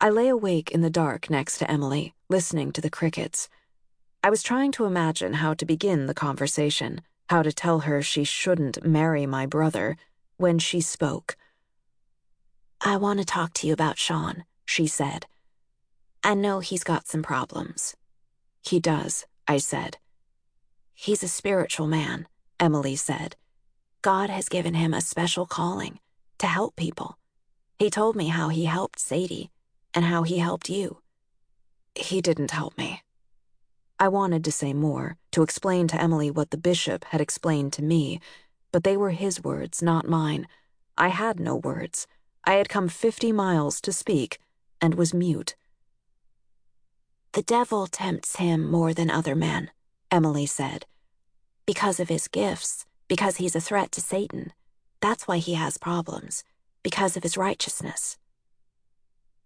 I 0.00 0.08
lay 0.08 0.28
awake 0.28 0.70
in 0.70 0.80
the 0.80 0.88
dark 0.88 1.28
next 1.28 1.58
to 1.58 1.70
Emily, 1.70 2.14
listening 2.30 2.72
to 2.72 2.80
the 2.80 2.88
crickets. 2.88 3.50
I 4.24 4.30
was 4.30 4.42
trying 4.42 4.72
to 4.72 4.86
imagine 4.86 5.34
how 5.34 5.52
to 5.52 5.66
begin 5.66 6.06
the 6.06 6.14
conversation, 6.14 7.02
how 7.28 7.42
to 7.42 7.52
tell 7.52 7.80
her 7.80 8.00
she 8.00 8.24
shouldn't 8.24 8.86
marry 8.86 9.26
my 9.26 9.44
brother, 9.44 9.98
when 10.38 10.58
she 10.58 10.80
spoke. 10.80 11.36
I 12.80 12.96
want 12.96 13.18
to 13.18 13.26
talk 13.26 13.52
to 13.54 13.66
you 13.66 13.74
about 13.74 13.98
Sean, 13.98 14.46
she 14.64 14.86
said. 14.86 15.26
I 16.24 16.32
know 16.32 16.60
he's 16.60 16.84
got 16.84 17.06
some 17.06 17.22
problems. 17.22 17.96
He 18.62 18.80
does, 18.80 19.26
I 19.46 19.58
said. 19.58 19.98
He's 20.94 21.22
a 21.22 21.28
spiritual 21.28 21.86
man, 21.86 22.26
Emily 22.58 22.96
said. 22.96 23.36
God 24.02 24.30
has 24.30 24.48
given 24.48 24.74
him 24.74 24.94
a 24.94 25.00
special 25.00 25.46
calling 25.46 25.98
to 26.38 26.46
help 26.46 26.76
people. 26.76 27.18
He 27.78 27.90
told 27.90 28.16
me 28.16 28.28
how 28.28 28.48
he 28.48 28.64
helped 28.64 28.98
Sadie 28.98 29.50
and 29.94 30.04
how 30.04 30.22
he 30.22 30.38
helped 30.38 30.70
you. 30.70 30.98
He 31.94 32.20
didn't 32.20 32.50
help 32.50 32.76
me. 32.78 33.02
I 33.98 34.08
wanted 34.08 34.44
to 34.44 34.52
say 34.52 34.72
more, 34.74 35.16
to 35.32 35.42
explain 35.42 35.88
to 35.88 36.00
Emily 36.00 36.30
what 36.30 36.50
the 36.50 36.58
bishop 36.58 37.04
had 37.06 37.20
explained 37.20 37.72
to 37.74 37.82
me, 37.82 38.20
but 38.70 38.84
they 38.84 38.96
were 38.96 39.10
his 39.10 39.42
words, 39.42 39.82
not 39.82 40.08
mine. 40.08 40.46
I 40.98 41.08
had 41.08 41.40
no 41.40 41.56
words. 41.56 42.06
I 42.44 42.54
had 42.54 42.68
come 42.68 42.88
fifty 42.88 43.32
miles 43.32 43.80
to 43.82 43.92
speak 43.92 44.38
and 44.80 44.94
was 44.94 45.14
mute. 45.14 45.56
The 47.32 47.42
devil 47.42 47.86
tempts 47.86 48.36
him 48.36 48.70
more 48.70 48.94
than 48.94 49.10
other 49.10 49.34
men, 49.34 49.70
Emily 50.10 50.46
said. 50.46 50.86
Because 51.66 51.98
of 51.98 52.08
his 52.08 52.28
gifts, 52.28 52.86
because 53.08 53.36
he's 53.36 53.56
a 53.56 53.60
threat 53.60 53.90
to 53.92 54.00
Satan. 54.00 54.52
That's 55.00 55.26
why 55.26 55.38
he 55.38 55.54
has 55.54 55.78
problems, 55.78 56.44
because 56.82 57.16
of 57.16 57.22
his 57.22 57.36
righteousness. 57.36 58.18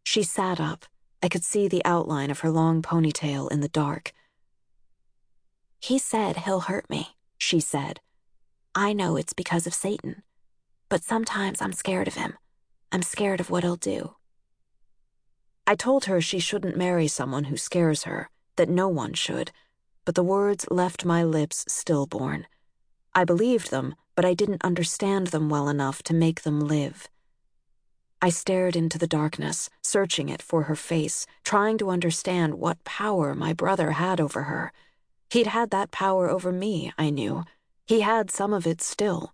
She 0.05 0.23
sat 0.23 0.61
up. 0.61 0.85
I 1.23 1.29
could 1.29 1.45
see 1.45 1.69
the 1.69 1.85
outline 1.85 2.31
of 2.31 2.41
her 2.41 2.51
long 2.51 2.83
ponytail 2.83 3.51
in 3.51 3.61
the 3.61 3.69
dark. 3.69 4.13
He 5.81 5.99
said 5.99 6.39
he'll 6.39 6.61
hurt 6.61 6.89
me, 6.91 7.17
she 7.39 7.59
said. 7.61 8.01
I 8.75 8.93
know 8.93 9.17
it's 9.17 9.33
because 9.33 9.67
of 9.67 9.75
Satan, 9.75 10.23
but 10.89 11.03
sometimes 11.03 11.63
I'm 11.63 11.73
scared 11.73 12.07
of 12.07 12.15
him. 12.15 12.35
I'm 12.93 13.03
scared 13.03 13.41
of 13.41 13.51
what 13.51 13.63
he'll 13.65 13.77
do. 13.77 14.15
I 15.67 15.75
told 15.75 16.05
her 16.05 16.21
she 16.21 16.39
shouldn't 16.39 16.77
marry 16.77 17.09
someone 17.09 17.45
who 17.45 17.57
scares 17.57 18.05
her, 18.05 18.29
that 18.57 18.69
no 18.69 18.89
one 18.89 19.15
should, 19.15 19.53
but 20.05 20.14
the 20.14 20.22
words 20.22 20.66
left 20.70 21.05
my 21.05 21.22
lips 21.22 21.64
stillborn. 21.68 22.47
I 23.14 23.24
believed 23.24 23.70
them, 23.70 23.94
but 24.14 24.24
I 24.24 24.35
didn't 24.35 24.64
understand 24.64 25.28
them 25.28 25.48
well 25.48 25.68
enough 25.68 26.02
to 26.05 26.14
make 26.14 26.43
them 26.43 26.60
live. 26.60 27.09
I 28.22 28.28
stared 28.28 28.77
into 28.77 28.98
the 28.98 29.06
darkness, 29.06 29.70
searching 29.82 30.28
it 30.28 30.43
for 30.43 30.64
her 30.64 30.77
face, 30.77 31.27
trying 31.43 31.78
to 31.78 31.90
understand 31.90 32.55
what 32.55 32.85
power 32.85 33.35
my 33.35 33.55
brother 33.55 33.93
had 33.93 34.20
over 34.20 34.43
her. 34.43 34.72
He'd 35.31 35.47
had 35.47 35.70
that 35.70 35.90
power 35.90 36.28
over 36.28 36.52
me, 36.52 36.93
I 36.98 37.09
knew. 37.10 37.44
He 37.86 38.02
had 38.02 38.31
some 38.31 38.52
of 38.52 38.66
it 38.66 38.82
still. 38.82 39.32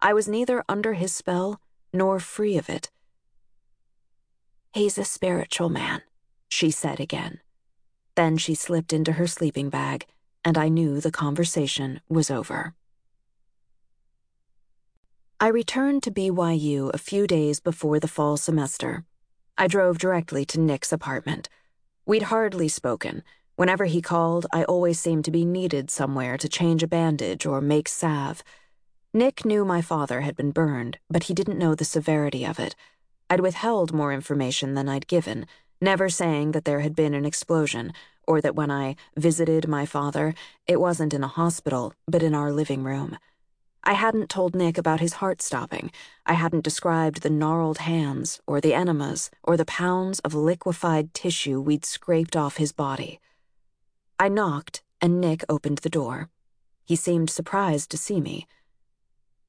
I 0.00 0.12
was 0.12 0.28
neither 0.28 0.64
under 0.68 0.94
his 0.94 1.14
spell 1.14 1.60
nor 1.92 2.20
free 2.20 2.56
of 2.56 2.70
it. 2.70 2.90
He's 4.72 4.96
a 4.96 5.04
spiritual 5.04 5.68
man, 5.68 6.02
she 6.48 6.70
said 6.70 7.00
again. 7.00 7.40
Then 8.20 8.36
she 8.36 8.54
slipped 8.54 8.92
into 8.92 9.12
her 9.12 9.26
sleeping 9.26 9.70
bag, 9.70 10.04
and 10.44 10.58
I 10.58 10.68
knew 10.68 11.00
the 11.00 11.10
conversation 11.10 12.02
was 12.06 12.30
over. 12.30 12.74
I 15.40 15.48
returned 15.48 16.02
to 16.02 16.10
BYU 16.10 16.90
a 16.92 16.98
few 16.98 17.26
days 17.26 17.60
before 17.60 17.98
the 17.98 18.14
fall 18.16 18.36
semester. 18.36 19.06
I 19.56 19.68
drove 19.68 19.96
directly 19.96 20.44
to 20.44 20.60
Nick's 20.60 20.92
apartment. 20.92 21.48
We'd 22.04 22.24
hardly 22.24 22.68
spoken. 22.68 23.22
Whenever 23.56 23.86
he 23.86 24.02
called, 24.02 24.44
I 24.52 24.64
always 24.64 25.00
seemed 25.00 25.24
to 25.24 25.30
be 25.30 25.46
needed 25.46 25.90
somewhere 25.90 26.36
to 26.36 26.46
change 26.46 26.82
a 26.82 26.86
bandage 26.86 27.46
or 27.46 27.62
make 27.62 27.88
salve. 27.88 28.44
Nick 29.14 29.46
knew 29.46 29.64
my 29.64 29.80
father 29.80 30.20
had 30.20 30.36
been 30.36 30.50
burned, 30.50 30.98
but 31.08 31.22
he 31.22 31.32
didn't 31.32 31.58
know 31.58 31.74
the 31.74 31.86
severity 31.86 32.44
of 32.44 32.58
it. 32.60 32.76
I'd 33.30 33.40
withheld 33.40 33.94
more 33.94 34.12
information 34.12 34.74
than 34.74 34.90
I'd 34.90 35.06
given, 35.06 35.46
never 35.80 36.10
saying 36.10 36.52
that 36.52 36.66
there 36.66 36.80
had 36.80 36.94
been 36.94 37.14
an 37.14 37.24
explosion, 37.24 37.94
or 38.26 38.40
that 38.40 38.54
when 38.54 38.70
I 38.70 38.96
visited 39.16 39.68
my 39.68 39.86
father, 39.86 40.34
it 40.66 40.80
wasn't 40.80 41.14
in 41.14 41.24
a 41.24 41.28
hospital, 41.28 41.92
but 42.06 42.22
in 42.22 42.34
our 42.34 42.52
living 42.52 42.82
room. 42.82 43.18
I 43.82 43.94
hadn't 43.94 44.28
told 44.28 44.54
Nick 44.54 44.76
about 44.76 45.00
his 45.00 45.14
heart 45.14 45.40
stopping. 45.40 45.90
I 46.26 46.34
hadn't 46.34 46.64
described 46.64 47.22
the 47.22 47.30
gnarled 47.30 47.78
hands, 47.78 48.40
or 48.46 48.60
the 48.60 48.74
enemas, 48.74 49.30
or 49.42 49.56
the 49.56 49.64
pounds 49.64 50.18
of 50.20 50.34
liquefied 50.34 51.14
tissue 51.14 51.60
we'd 51.60 51.86
scraped 51.86 52.36
off 52.36 52.58
his 52.58 52.72
body. 52.72 53.20
I 54.18 54.28
knocked, 54.28 54.82
and 55.00 55.20
Nick 55.20 55.44
opened 55.48 55.78
the 55.78 55.88
door. 55.88 56.28
He 56.84 56.94
seemed 56.94 57.30
surprised 57.30 57.90
to 57.90 57.96
see 57.96 58.20
me. 58.20 58.46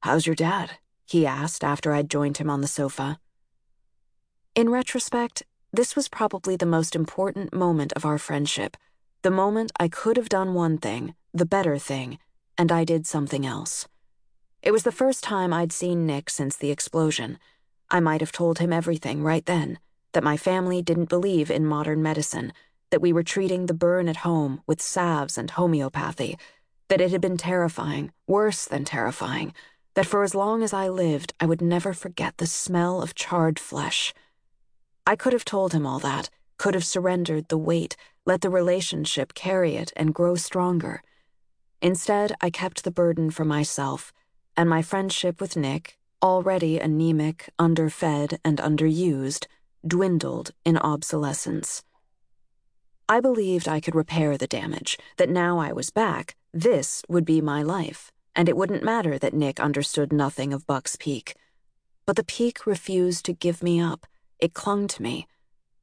How's 0.02 0.26
your 0.26 0.36
dad? 0.36 0.78
he 1.06 1.26
asked 1.26 1.64
after 1.64 1.92
I'd 1.92 2.10
joined 2.10 2.38
him 2.38 2.50
on 2.50 2.62
the 2.62 2.68
sofa. 2.68 3.20
In 4.56 4.70
retrospect, 4.70 5.44
this 5.74 5.96
was 5.96 6.10
probably 6.10 6.56
the 6.56 6.66
most 6.66 6.96
important 6.96 7.54
moment 7.54 7.94
of 7.94 8.06
our 8.06 8.18
friendship, 8.18 8.76
the 9.22 9.32
moment 9.32 9.72
I 9.80 9.88
could 9.88 10.18
have 10.18 10.30
done 10.30 10.54
one 10.54 10.78
thing, 10.78 11.16
the 11.34 11.46
better 11.46 11.78
thing, 11.78 12.20
and 12.58 12.72
I 12.72 12.84
did 12.84 13.08
something 13.08 13.46
else. 13.46 13.88
It 14.62 14.72
was 14.72 14.84
the 14.84 14.92
first 14.92 15.24
time 15.24 15.54
I'd 15.54 15.72
seen 15.72 16.06
Nick 16.06 16.30
since 16.30 16.58
the 16.58 16.72
explosion. 16.72 17.40
I 17.90 18.00
might 18.00 18.22
have 18.22 18.32
told 18.32 18.60
him 18.60 18.74
everything 18.74 19.24
right 19.24 19.46
then 19.46 19.80
that 20.14 20.24
my 20.24 20.36
family 20.36 20.82
didn't 20.82 21.10
believe 21.10 21.50
in 21.50 21.66
modern 21.66 22.04
medicine, 22.04 22.52
that 22.90 23.02
we 23.02 23.14
were 23.14 23.24
treating 23.24 23.66
the 23.66 23.74
burn 23.74 24.10
at 24.10 24.18
home 24.18 24.62
with 24.68 24.82
salves 24.82 25.38
and 25.38 25.52
homeopathy, 25.52 26.38
that 26.90 27.00
it 27.00 27.12
had 27.12 27.22
been 27.22 27.38
terrifying, 27.38 28.12
worse 28.28 28.66
than 28.66 28.84
terrifying, 28.84 29.54
that 29.94 30.06
for 30.06 30.24
as 30.24 30.36
long 30.36 30.64
as 30.64 30.74
I 30.74 30.90
lived, 30.90 31.34
I 31.40 31.46
would 31.46 31.62
never 31.62 31.94
forget 31.94 32.38
the 32.38 32.46
smell 32.46 33.02
of 33.02 33.16
charred 33.16 33.58
flesh. 33.58 34.14
I 35.06 35.16
could 35.16 35.34
have 35.34 35.46
told 35.46 35.74
him 35.74 35.86
all 35.86 36.00
that, 36.00 36.30
could 36.58 36.74
have 36.74 36.86
surrendered 36.86 37.48
the 37.50 37.58
weight, 37.58 37.96
let 38.26 38.42
the 38.42 38.50
relationship 38.50 39.34
carry 39.34 39.76
it 39.76 39.92
and 39.96 40.14
grow 40.14 40.36
stronger. 40.36 41.02
Instead, 41.82 42.36
I 42.40 42.50
kept 42.52 42.84
the 42.84 42.92
burden 42.92 43.32
for 43.32 43.44
myself, 43.44 44.14
and 44.56 44.70
my 44.70 44.82
friendship 44.82 45.42
with 45.42 45.58
Nick, 45.58 45.98
already 46.22 46.78
anemic, 46.78 47.50
underfed, 47.58 48.40
and 48.46 48.60
underused, 48.60 49.48
dwindled 49.86 50.52
in 50.64 50.78
obsolescence. 50.78 51.84
I 53.10 53.20
believed 53.20 53.68
I 53.68 53.80
could 53.80 53.96
repair 53.96 54.38
the 54.38 54.48
damage, 54.48 54.98
that 55.18 55.30
now 55.30 55.58
I 55.58 55.74
was 55.74 55.90
back, 55.90 56.36
this 56.54 57.02
would 57.10 57.26
be 57.26 57.42
my 57.42 57.64
life, 57.64 58.12
and 58.36 58.48
it 58.48 58.56
wouldn't 58.56 58.84
matter 58.84 59.18
that 59.18 59.34
Nick 59.34 59.60
understood 59.60 60.14
nothing 60.14 60.54
of 60.54 60.68
Buck's 60.68 60.96
Peak. 60.96 61.36
But 62.06 62.16
the 62.16 62.24
peak 62.24 62.68
refused 62.68 63.26
to 63.26 63.34
give 63.34 63.64
me 63.64 63.82
up. 63.82 64.06
It 64.42 64.56
clung 64.56 64.88
to 64.88 65.04
me. 65.04 65.28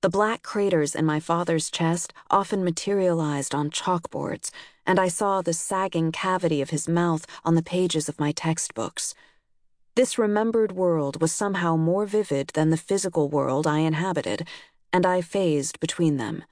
The 0.01 0.09
black 0.09 0.43
craters 0.43 0.97
in 0.97 1.05
my 1.05 1.21
father's 1.21 1.71
chest 1.71 2.13
often 2.29 2.65
materialized 2.65 3.55
on 3.55 3.71
chalkboards, 3.71 4.51
and 4.85 4.99
I 4.99 5.07
saw 5.07 5.43
the 5.43 5.53
sagging 5.53 6.11
cavity 6.11 6.61
of 6.61 6.71
his 6.71 6.89
mouth 6.89 7.25
on 7.45 7.55
the 7.55 7.63
pages 7.63 8.09
of 8.09 8.19
my 8.19 8.33
textbooks. 8.33 9.15
This 9.95 10.19
remembered 10.19 10.73
world 10.73 11.21
was 11.21 11.33
somehow 11.33 11.77
more 11.77 12.05
vivid 12.05 12.49
than 12.55 12.71
the 12.71 12.77
physical 12.77 13.29
world 13.29 13.67
I 13.67 13.79
inhabited, 13.79 14.47
and 14.93 15.07
I 15.07 15.21
phased 15.21 15.79
between 15.79 16.17
them. 16.17 16.45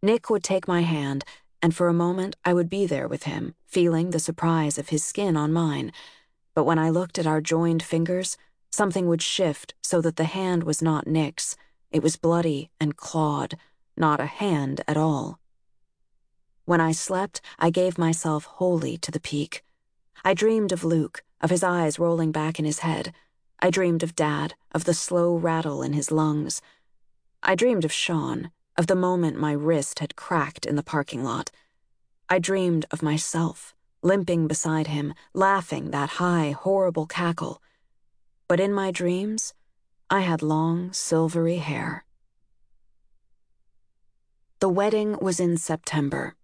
Nick 0.00 0.30
would 0.30 0.44
take 0.44 0.68
my 0.68 0.82
hand, 0.82 1.24
and 1.60 1.74
for 1.74 1.88
a 1.88 1.92
moment 1.92 2.36
I 2.44 2.54
would 2.54 2.68
be 2.68 2.86
there 2.86 3.08
with 3.08 3.24
him, 3.24 3.54
feeling 3.66 4.10
the 4.10 4.18
surprise 4.18 4.78
of 4.78 4.90
his 4.90 5.04
skin 5.04 5.36
on 5.36 5.52
mine. 5.52 5.92
But 6.54 6.64
when 6.64 6.78
I 6.78 6.90
looked 6.90 7.18
at 7.18 7.26
our 7.26 7.40
joined 7.40 7.82
fingers, 7.82 8.36
something 8.72 9.06
would 9.06 9.22
shift 9.22 9.74
so 9.82 10.00
that 10.00 10.16
the 10.16 10.24
hand 10.24 10.64
was 10.64 10.82
not 10.82 11.06
Nick's. 11.06 11.56
It 11.90 12.02
was 12.02 12.16
bloody 12.16 12.70
and 12.80 12.96
clawed, 12.96 13.54
not 13.96 14.18
a 14.18 14.26
hand 14.26 14.80
at 14.88 14.96
all. 14.96 15.38
When 16.64 16.80
I 16.80 16.92
slept, 16.92 17.40
I 17.58 17.70
gave 17.70 17.98
myself 17.98 18.44
wholly 18.44 18.96
to 18.98 19.10
the 19.10 19.20
peak. 19.20 19.62
I 20.24 20.34
dreamed 20.34 20.72
of 20.72 20.84
Luke 20.84 21.22
of 21.42 21.50
his 21.50 21.64
eyes 21.64 21.98
rolling 21.98 22.30
back 22.30 22.58
in 22.58 22.64
his 22.64 22.78
head. 22.78 23.12
I 23.58 23.70
dreamed 23.70 24.02
of 24.02 24.14
Dad, 24.14 24.54
of 24.72 24.84
the 24.84 24.94
slow 24.94 25.36
rattle 25.36 25.82
in 25.82 25.92
his 25.92 26.10
lungs. 26.12 26.62
I 27.42 27.56
dreamed 27.56 27.84
of 27.84 27.92
Sean, 27.92 28.52
of 28.78 28.86
the 28.86 28.94
moment 28.94 29.38
my 29.38 29.52
wrist 29.52 29.98
had 29.98 30.16
cracked 30.16 30.64
in 30.64 30.76
the 30.76 30.82
parking 30.82 31.24
lot. 31.24 31.50
I 32.28 32.38
dreamed 32.38 32.86
of 32.92 33.02
myself, 33.02 33.74
limping 34.02 34.46
beside 34.46 34.86
him, 34.86 35.14
laughing 35.34 35.90
that 35.90 36.10
high, 36.10 36.52
horrible 36.52 37.06
cackle. 37.06 37.60
But 38.52 38.60
in 38.60 38.74
my 38.74 38.90
dreams, 38.90 39.54
I 40.10 40.20
had 40.20 40.42
long, 40.42 40.92
silvery 40.92 41.56
hair. 41.56 42.04
The 44.60 44.68
wedding 44.68 45.16
was 45.22 45.40
in 45.40 45.56
September. 45.56 46.34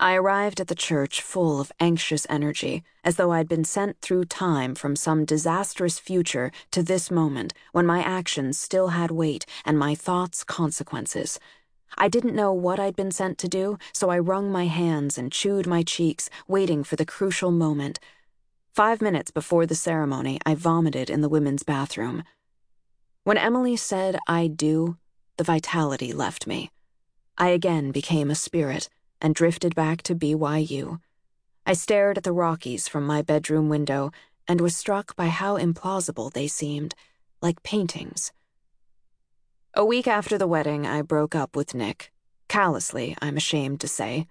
I 0.00 0.14
arrived 0.14 0.58
at 0.58 0.68
the 0.68 0.74
church 0.74 1.20
full 1.20 1.60
of 1.60 1.70
anxious 1.80 2.26
energy, 2.30 2.82
as 3.04 3.16
though 3.16 3.30
I'd 3.30 3.46
been 3.46 3.66
sent 3.66 4.00
through 4.00 4.24
time 4.24 4.74
from 4.74 4.96
some 4.96 5.26
disastrous 5.26 5.98
future 5.98 6.50
to 6.70 6.82
this 6.82 7.10
moment 7.10 7.52
when 7.72 7.84
my 7.84 8.02
actions 8.02 8.58
still 8.58 8.88
had 8.88 9.10
weight 9.10 9.44
and 9.66 9.78
my 9.78 9.94
thoughts 9.94 10.44
consequences. 10.44 11.38
I 11.98 12.08
didn't 12.08 12.36
know 12.36 12.54
what 12.54 12.80
I'd 12.80 12.96
been 12.96 13.10
sent 13.10 13.36
to 13.40 13.48
do, 13.48 13.76
so 13.92 14.08
I 14.08 14.18
wrung 14.18 14.50
my 14.50 14.64
hands 14.64 15.18
and 15.18 15.30
chewed 15.30 15.66
my 15.66 15.82
cheeks, 15.82 16.30
waiting 16.46 16.84
for 16.84 16.96
the 16.96 17.04
crucial 17.04 17.50
moment. 17.50 18.00
Five 18.78 19.02
minutes 19.02 19.32
before 19.32 19.66
the 19.66 19.74
ceremony, 19.74 20.38
I 20.46 20.54
vomited 20.54 21.10
in 21.10 21.20
the 21.20 21.28
women's 21.28 21.64
bathroom. 21.64 22.22
When 23.24 23.36
Emily 23.36 23.74
said 23.74 24.20
I 24.28 24.46
do, 24.46 24.98
the 25.36 25.42
vitality 25.42 26.12
left 26.12 26.46
me. 26.46 26.70
I 27.36 27.48
again 27.48 27.90
became 27.90 28.30
a 28.30 28.36
spirit 28.36 28.88
and 29.20 29.34
drifted 29.34 29.74
back 29.74 30.02
to 30.02 30.14
BYU. 30.14 31.00
I 31.66 31.72
stared 31.72 32.18
at 32.18 32.22
the 32.22 32.30
Rockies 32.30 32.86
from 32.86 33.04
my 33.04 33.20
bedroom 33.20 33.68
window 33.68 34.12
and 34.46 34.60
was 34.60 34.76
struck 34.76 35.16
by 35.16 35.26
how 35.26 35.58
implausible 35.58 36.32
they 36.32 36.46
seemed, 36.46 36.94
like 37.42 37.64
paintings. 37.64 38.30
A 39.74 39.84
week 39.84 40.06
after 40.06 40.38
the 40.38 40.46
wedding, 40.46 40.86
I 40.86 41.02
broke 41.02 41.34
up 41.34 41.56
with 41.56 41.74
Nick. 41.74 42.12
Callously, 42.46 43.16
I'm 43.20 43.36
ashamed 43.36 43.80
to 43.80 43.88
say. 43.88 44.28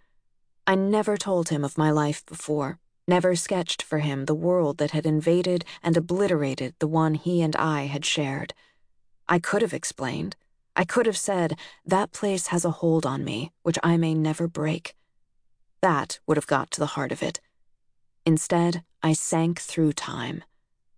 I 0.66 0.76
never 0.76 1.18
told 1.18 1.50
him 1.50 1.66
of 1.66 1.78
my 1.78 1.92
life 1.92 2.26
before, 2.26 2.80
never 3.08 3.36
sketched 3.36 3.82
for 3.82 4.00
him 4.00 4.26
the 4.26 4.36
world 4.36 4.78
that 4.78 4.92
had 4.92 5.06
invaded 5.06 5.64
and 5.82 5.96
obliterated 5.96 6.76
the 6.80 6.88
one 6.88 7.14
he 7.14 7.42
and 7.42 7.56
I 7.56 7.86
had 7.86 8.06
shared. 8.06 8.54
I 9.28 9.40
could 9.40 9.62
have 9.62 9.74
explained. 9.74 10.36
I 10.76 10.84
could 10.84 11.06
have 11.06 11.18
said, 11.18 11.58
That 11.86 12.12
place 12.12 12.48
has 12.48 12.66
a 12.66 12.72
hold 12.72 13.06
on 13.06 13.24
me, 13.24 13.52
which 13.64 13.80
I 13.84 13.98
may 13.98 14.14
never 14.14 14.48
break. 14.48 14.94
That 15.82 16.20
would 16.28 16.38
have 16.38 16.48
got 16.48 16.72
to 16.72 16.80
the 16.80 16.94
heart 16.98 17.12
of 17.12 17.24
it. 17.24 17.40
Instead, 18.26 18.84
I 19.02 19.14
sank 19.14 19.60
through 19.60 19.94
time. 19.94 20.44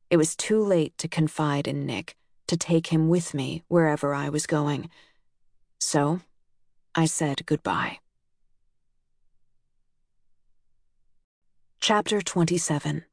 It 0.10 0.18
was 0.18 0.36
too 0.36 0.64
late 0.64 0.98
to 0.98 1.07
confide 1.07 1.68
in 1.68 1.86
Nick, 1.86 2.15
to 2.48 2.57
take 2.57 2.88
him 2.88 3.10
with 3.10 3.34
me 3.34 3.64
wherever 3.68 4.14
I 4.14 4.30
was 4.30 4.48
going. 4.48 4.90
So, 5.80 6.22
I 6.95 7.06
said 7.06 7.45
goodbye. 7.45 7.99
Chapter 11.82 12.22
27 12.22 13.06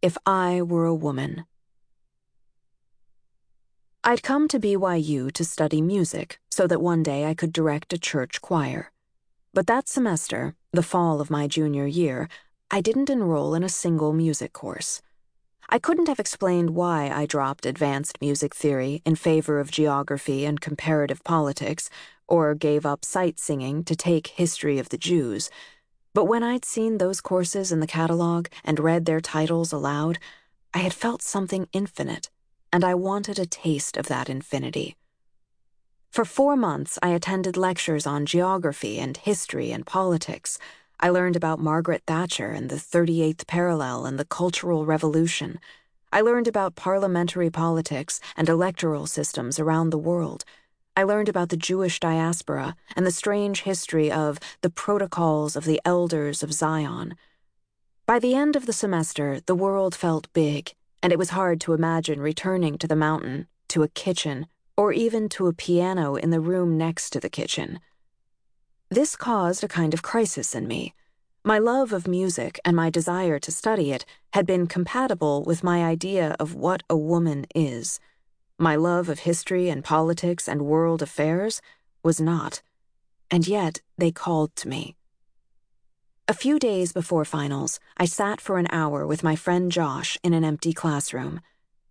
If 0.00 0.16
I 0.24 0.62
Were 0.62 0.86
a 0.86 0.94
Woman 0.94 1.44
I'd 4.02 4.22
come 4.22 4.48
to 4.48 4.58
BYU 4.58 5.30
to 5.30 5.44
study 5.44 5.82
music 5.82 6.40
so 6.50 6.66
that 6.66 6.80
one 6.80 7.02
day 7.02 7.26
I 7.26 7.34
could 7.34 7.52
direct 7.52 7.92
a 7.92 7.98
church 7.98 8.40
choir. 8.40 8.90
But 9.52 9.66
that 9.66 9.86
semester, 9.86 10.56
the 10.72 10.82
fall 10.82 11.20
of 11.20 11.30
my 11.30 11.46
junior 11.46 11.86
year, 11.86 12.26
I 12.70 12.80
didn't 12.80 13.10
enroll 13.10 13.54
in 13.54 13.62
a 13.62 13.68
single 13.68 14.14
music 14.14 14.54
course. 14.54 15.02
I 15.68 15.78
couldn't 15.78 16.08
have 16.08 16.18
explained 16.18 16.70
why 16.70 17.10
I 17.10 17.26
dropped 17.26 17.66
advanced 17.66 18.22
music 18.22 18.54
theory 18.54 19.02
in 19.04 19.14
favor 19.14 19.60
of 19.60 19.70
geography 19.70 20.46
and 20.46 20.58
comparative 20.58 21.22
politics, 21.22 21.90
or 22.26 22.54
gave 22.54 22.86
up 22.86 23.04
sight 23.04 23.38
singing 23.38 23.84
to 23.84 23.94
take 23.94 24.28
history 24.28 24.78
of 24.78 24.88
the 24.88 24.98
Jews. 24.98 25.50
But 26.14 26.26
when 26.26 26.44
I'd 26.44 26.64
seen 26.64 26.98
those 26.98 27.20
courses 27.20 27.72
in 27.72 27.80
the 27.80 27.88
catalog 27.88 28.46
and 28.64 28.78
read 28.78 29.04
their 29.04 29.20
titles 29.20 29.72
aloud, 29.72 30.18
I 30.72 30.78
had 30.78 30.94
felt 30.94 31.22
something 31.22 31.68
infinite 31.72 32.30
and 32.72 32.84
I 32.84 32.94
wanted 32.94 33.38
a 33.38 33.46
taste 33.46 33.96
of 33.96 34.06
that 34.06 34.28
infinity. 34.28 34.96
For 36.10 36.24
four 36.24 36.56
months, 36.56 36.98
I 37.02 37.10
attended 37.10 37.56
lectures 37.56 38.06
on 38.06 38.26
geography 38.26 38.98
and 38.98 39.16
history 39.16 39.70
and 39.72 39.86
politics. 39.86 40.58
I 41.00 41.08
learned 41.08 41.36
about 41.36 41.60
Margaret 41.60 42.02
Thatcher 42.06 42.50
and 42.50 42.68
the 42.68 42.76
38th 42.76 43.46
parallel 43.46 44.06
and 44.06 44.18
the 44.18 44.24
Cultural 44.24 44.84
Revolution. 44.86 45.58
I 46.12 46.20
learned 46.20 46.46
about 46.46 46.76
parliamentary 46.76 47.50
politics 47.50 48.20
and 48.36 48.48
electoral 48.48 49.06
systems 49.06 49.58
around 49.58 49.90
the 49.90 49.98
world. 49.98 50.44
I 50.96 51.02
learned 51.02 51.28
about 51.28 51.48
the 51.48 51.56
Jewish 51.56 51.98
diaspora 51.98 52.76
and 52.94 53.04
the 53.04 53.10
strange 53.10 53.62
history 53.62 54.12
of 54.12 54.38
the 54.60 54.70
protocols 54.70 55.56
of 55.56 55.64
the 55.64 55.80
elders 55.84 56.42
of 56.42 56.52
Zion. 56.52 57.16
By 58.06 58.18
the 58.18 58.34
end 58.34 58.54
of 58.54 58.66
the 58.66 58.72
semester, 58.72 59.40
the 59.46 59.54
world 59.54 59.94
felt 59.94 60.32
big 60.32 60.72
and 61.04 61.12
it 61.12 61.18
was 61.18 61.30
hard 61.30 61.60
to 61.60 61.74
imagine 61.74 62.18
returning 62.18 62.78
to 62.78 62.88
the 62.88 62.96
mountain, 62.96 63.46
to 63.68 63.82
a 63.82 63.88
kitchen, 63.88 64.46
or 64.74 64.90
even 64.90 65.28
to 65.28 65.48
a 65.48 65.52
piano 65.52 66.16
in 66.16 66.30
the 66.30 66.40
room 66.40 66.78
next 66.78 67.10
to 67.10 67.20
the 67.20 67.28
kitchen. 67.28 67.78
This 68.88 69.14
caused 69.14 69.62
a 69.62 69.68
kind 69.68 69.92
of 69.92 70.00
crisis 70.00 70.54
in 70.54 70.66
me. 70.66 70.94
My 71.44 71.58
love 71.58 71.92
of 71.92 72.08
music 72.08 72.58
and 72.64 72.74
my 72.74 72.88
desire 72.88 73.38
to 73.38 73.52
study 73.52 73.92
it 73.92 74.06
had 74.32 74.46
been 74.46 74.66
compatible 74.66 75.44
with 75.44 75.62
my 75.62 75.84
idea 75.84 76.36
of 76.40 76.54
what 76.54 76.82
a 76.88 76.96
woman 76.96 77.44
is. 77.54 78.00
My 78.58 78.76
love 78.76 79.08
of 79.08 79.20
history 79.20 79.68
and 79.68 79.82
politics 79.82 80.46
and 80.48 80.62
world 80.62 81.02
affairs 81.02 81.60
was 82.04 82.20
not. 82.20 82.62
And 83.28 83.48
yet 83.48 83.80
they 83.98 84.12
called 84.12 84.54
to 84.56 84.68
me. 84.68 84.94
A 86.28 86.34
few 86.34 86.60
days 86.60 86.92
before 86.92 87.24
finals, 87.24 87.80
I 87.96 88.04
sat 88.04 88.40
for 88.40 88.58
an 88.58 88.68
hour 88.70 89.06
with 89.06 89.24
my 89.24 89.34
friend 89.34 89.72
Josh 89.72 90.16
in 90.22 90.32
an 90.32 90.44
empty 90.44 90.72
classroom. 90.72 91.40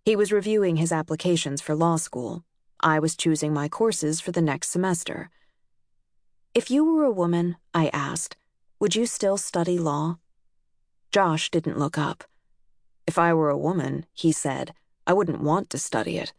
He 0.06 0.16
was 0.16 0.32
reviewing 0.32 0.76
his 0.76 0.90
applications 0.90 1.60
for 1.60 1.74
law 1.74 1.96
school. 1.96 2.44
I 2.80 2.98
was 2.98 3.14
choosing 3.14 3.52
my 3.52 3.68
courses 3.68 4.20
for 4.20 4.32
the 4.32 4.42
next 4.42 4.70
semester. 4.70 5.30
If 6.54 6.70
you 6.70 6.84
were 6.84 7.04
a 7.04 7.10
woman, 7.12 7.56
I 7.74 7.88
asked, 7.92 8.36
would 8.80 8.96
you 8.96 9.04
still 9.04 9.36
study 9.36 9.78
law? 9.78 10.18
Josh 11.12 11.50
didn't 11.50 11.78
look 11.78 11.98
up. 11.98 12.24
If 13.06 13.18
I 13.18 13.34
were 13.34 13.50
a 13.50 13.58
woman, 13.58 14.06
he 14.14 14.32
said, 14.32 14.72
I 15.06 15.12
wouldn't 15.12 15.42
want 15.42 15.68
to 15.70 15.78
study 15.78 16.16
it. 16.16 16.32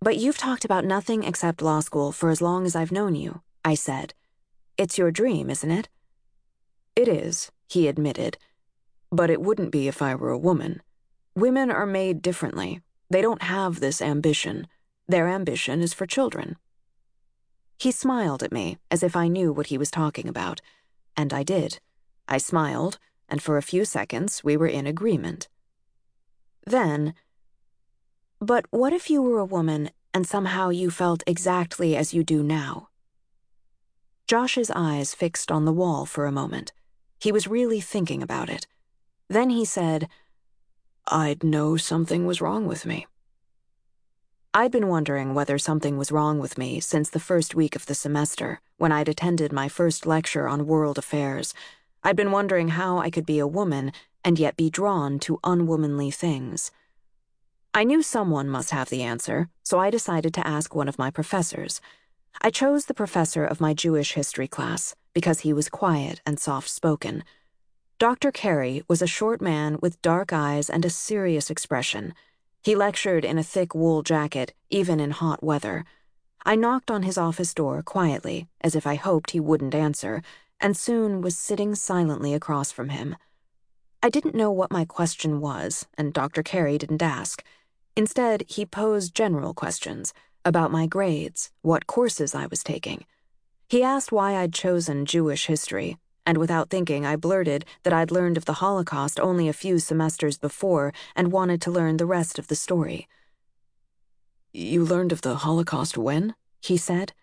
But 0.00 0.16
you've 0.16 0.38
talked 0.38 0.64
about 0.64 0.84
nothing 0.84 1.24
except 1.24 1.62
law 1.62 1.80
school 1.80 2.12
for 2.12 2.30
as 2.30 2.40
long 2.40 2.64
as 2.64 2.76
I've 2.76 2.92
known 2.92 3.14
you, 3.14 3.42
I 3.64 3.74
said. 3.74 4.14
It's 4.76 4.96
your 4.96 5.10
dream, 5.10 5.50
isn't 5.50 5.70
it? 5.70 5.88
It 6.94 7.08
is, 7.08 7.50
he 7.68 7.88
admitted. 7.88 8.38
But 9.10 9.30
it 9.30 9.40
wouldn't 9.40 9.72
be 9.72 9.88
if 9.88 10.00
I 10.00 10.14
were 10.14 10.30
a 10.30 10.38
woman. 10.38 10.82
Women 11.34 11.70
are 11.70 11.86
made 11.86 12.22
differently. 12.22 12.80
They 13.10 13.22
don't 13.22 13.42
have 13.42 13.80
this 13.80 14.00
ambition. 14.00 14.66
Their 15.08 15.28
ambition 15.28 15.80
is 15.80 15.94
for 15.94 16.06
children. 16.06 16.56
He 17.78 17.90
smiled 17.90 18.42
at 18.42 18.52
me 18.52 18.78
as 18.90 19.02
if 19.02 19.16
I 19.16 19.28
knew 19.28 19.52
what 19.52 19.68
he 19.68 19.78
was 19.78 19.90
talking 19.90 20.28
about, 20.28 20.60
and 21.16 21.32
I 21.32 21.42
did. 21.42 21.80
I 22.28 22.38
smiled, 22.38 22.98
and 23.28 23.42
for 23.42 23.56
a 23.56 23.62
few 23.62 23.84
seconds 23.84 24.44
we 24.44 24.56
were 24.56 24.66
in 24.66 24.86
agreement. 24.86 25.48
Then, 26.66 27.14
but 28.40 28.66
what 28.70 28.92
if 28.92 29.10
you 29.10 29.20
were 29.20 29.38
a 29.38 29.44
woman 29.44 29.90
and 30.14 30.26
somehow 30.26 30.68
you 30.70 30.90
felt 30.90 31.22
exactly 31.26 31.96
as 31.96 32.14
you 32.14 32.22
do 32.22 32.42
now? 32.42 32.88
Josh's 34.26 34.70
eyes 34.70 35.14
fixed 35.14 35.50
on 35.50 35.64
the 35.64 35.72
wall 35.72 36.06
for 36.06 36.26
a 36.26 36.32
moment. 36.32 36.72
He 37.18 37.32
was 37.32 37.48
really 37.48 37.80
thinking 37.80 38.22
about 38.22 38.48
it. 38.48 38.66
Then 39.28 39.50
he 39.50 39.64
said, 39.64 40.08
I'd 41.06 41.42
know 41.42 41.76
something 41.76 42.26
was 42.26 42.40
wrong 42.40 42.66
with 42.66 42.86
me. 42.86 43.06
I'd 44.54 44.72
been 44.72 44.88
wondering 44.88 45.34
whether 45.34 45.58
something 45.58 45.96
was 45.96 46.12
wrong 46.12 46.38
with 46.38 46.58
me 46.58 46.80
since 46.80 47.10
the 47.10 47.20
first 47.20 47.54
week 47.54 47.76
of 47.76 47.86
the 47.86 47.94
semester, 47.94 48.60
when 48.76 48.92
I'd 48.92 49.08
attended 49.08 49.52
my 49.52 49.68
first 49.68 50.06
lecture 50.06 50.48
on 50.48 50.66
world 50.66 50.98
affairs. 50.98 51.54
I'd 52.02 52.16
been 52.16 52.32
wondering 52.32 52.68
how 52.68 52.98
I 52.98 53.10
could 53.10 53.26
be 53.26 53.38
a 53.38 53.46
woman 53.46 53.92
and 54.24 54.38
yet 54.38 54.56
be 54.56 54.70
drawn 54.70 55.18
to 55.20 55.38
unwomanly 55.44 56.10
things. 56.10 56.70
I 57.74 57.84
knew 57.84 58.02
someone 58.02 58.48
must 58.48 58.70
have 58.70 58.88
the 58.88 59.02
answer, 59.02 59.50
so 59.62 59.78
I 59.78 59.90
decided 59.90 60.34
to 60.34 60.46
ask 60.46 60.74
one 60.74 60.88
of 60.88 60.98
my 60.98 61.10
professors. 61.10 61.80
I 62.40 62.50
chose 62.50 62.86
the 62.86 62.94
professor 62.94 63.44
of 63.44 63.60
my 63.60 63.74
Jewish 63.74 64.12
history 64.12 64.48
class 64.48 64.96
because 65.12 65.40
he 65.40 65.52
was 65.52 65.68
quiet 65.68 66.20
and 66.24 66.40
soft 66.40 66.68
spoken. 66.68 67.24
Dr. 67.98 68.32
Kerry 68.32 68.82
was 68.88 69.02
a 69.02 69.06
short 69.06 69.40
man 69.40 69.78
with 69.82 70.00
dark 70.02 70.32
eyes 70.32 70.70
and 70.70 70.84
a 70.84 70.90
serious 70.90 71.50
expression. 71.50 72.14
He 72.62 72.74
lectured 72.74 73.24
in 73.24 73.38
a 73.38 73.42
thick 73.42 73.74
wool 73.74 74.02
jacket, 74.02 74.54
even 74.70 74.98
in 74.98 75.10
hot 75.10 75.42
weather. 75.42 75.84
I 76.46 76.56
knocked 76.56 76.90
on 76.90 77.02
his 77.02 77.18
office 77.18 77.52
door 77.52 77.82
quietly, 77.82 78.48
as 78.60 78.74
if 78.74 78.86
I 78.86 78.94
hoped 78.94 79.32
he 79.32 79.40
wouldn't 79.40 79.74
answer, 79.74 80.22
and 80.60 80.76
soon 80.76 81.20
was 81.20 81.36
sitting 81.36 81.74
silently 81.74 82.34
across 82.34 82.72
from 82.72 82.88
him. 82.88 83.16
I 84.02 84.08
didn't 84.10 84.34
know 84.34 84.50
what 84.50 84.70
my 84.70 84.84
question 84.84 85.40
was, 85.40 85.86
and 85.98 86.12
Dr. 86.12 86.42
Kerry 86.42 86.78
didn't 86.78 87.02
ask. 87.02 87.44
Instead, 87.98 88.44
he 88.46 88.64
posed 88.64 89.12
general 89.12 89.52
questions 89.52 90.14
about 90.44 90.70
my 90.70 90.86
grades, 90.86 91.50
what 91.62 91.88
courses 91.88 92.32
I 92.32 92.46
was 92.46 92.62
taking. 92.62 93.04
He 93.68 93.82
asked 93.82 94.12
why 94.12 94.36
I'd 94.36 94.54
chosen 94.54 95.04
Jewish 95.04 95.46
history, 95.46 95.98
and 96.24 96.38
without 96.38 96.70
thinking, 96.70 97.04
I 97.04 97.16
blurted 97.16 97.64
that 97.82 97.92
I'd 97.92 98.12
learned 98.12 98.36
of 98.36 98.44
the 98.44 98.60
Holocaust 98.62 99.18
only 99.18 99.48
a 99.48 99.52
few 99.52 99.80
semesters 99.80 100.38
before 100.38 100.92
and 101.16 101.32
wanted 101.32 101.60
to 101.62 101.72
learn 101.72 101.96
the 101.96 102.06
rest 102.06 102.38
of 102.38 102.46
the 102.46 102.54
story. 102.54 103.08
You 104.52 104.84
learned 104.84 105.10
of 105.10 105.22
the 105.22 105.34
Holocaust 105.34 105.98
when? 105.98 106.36
he 106.60 106.76
said. 106.76 107.14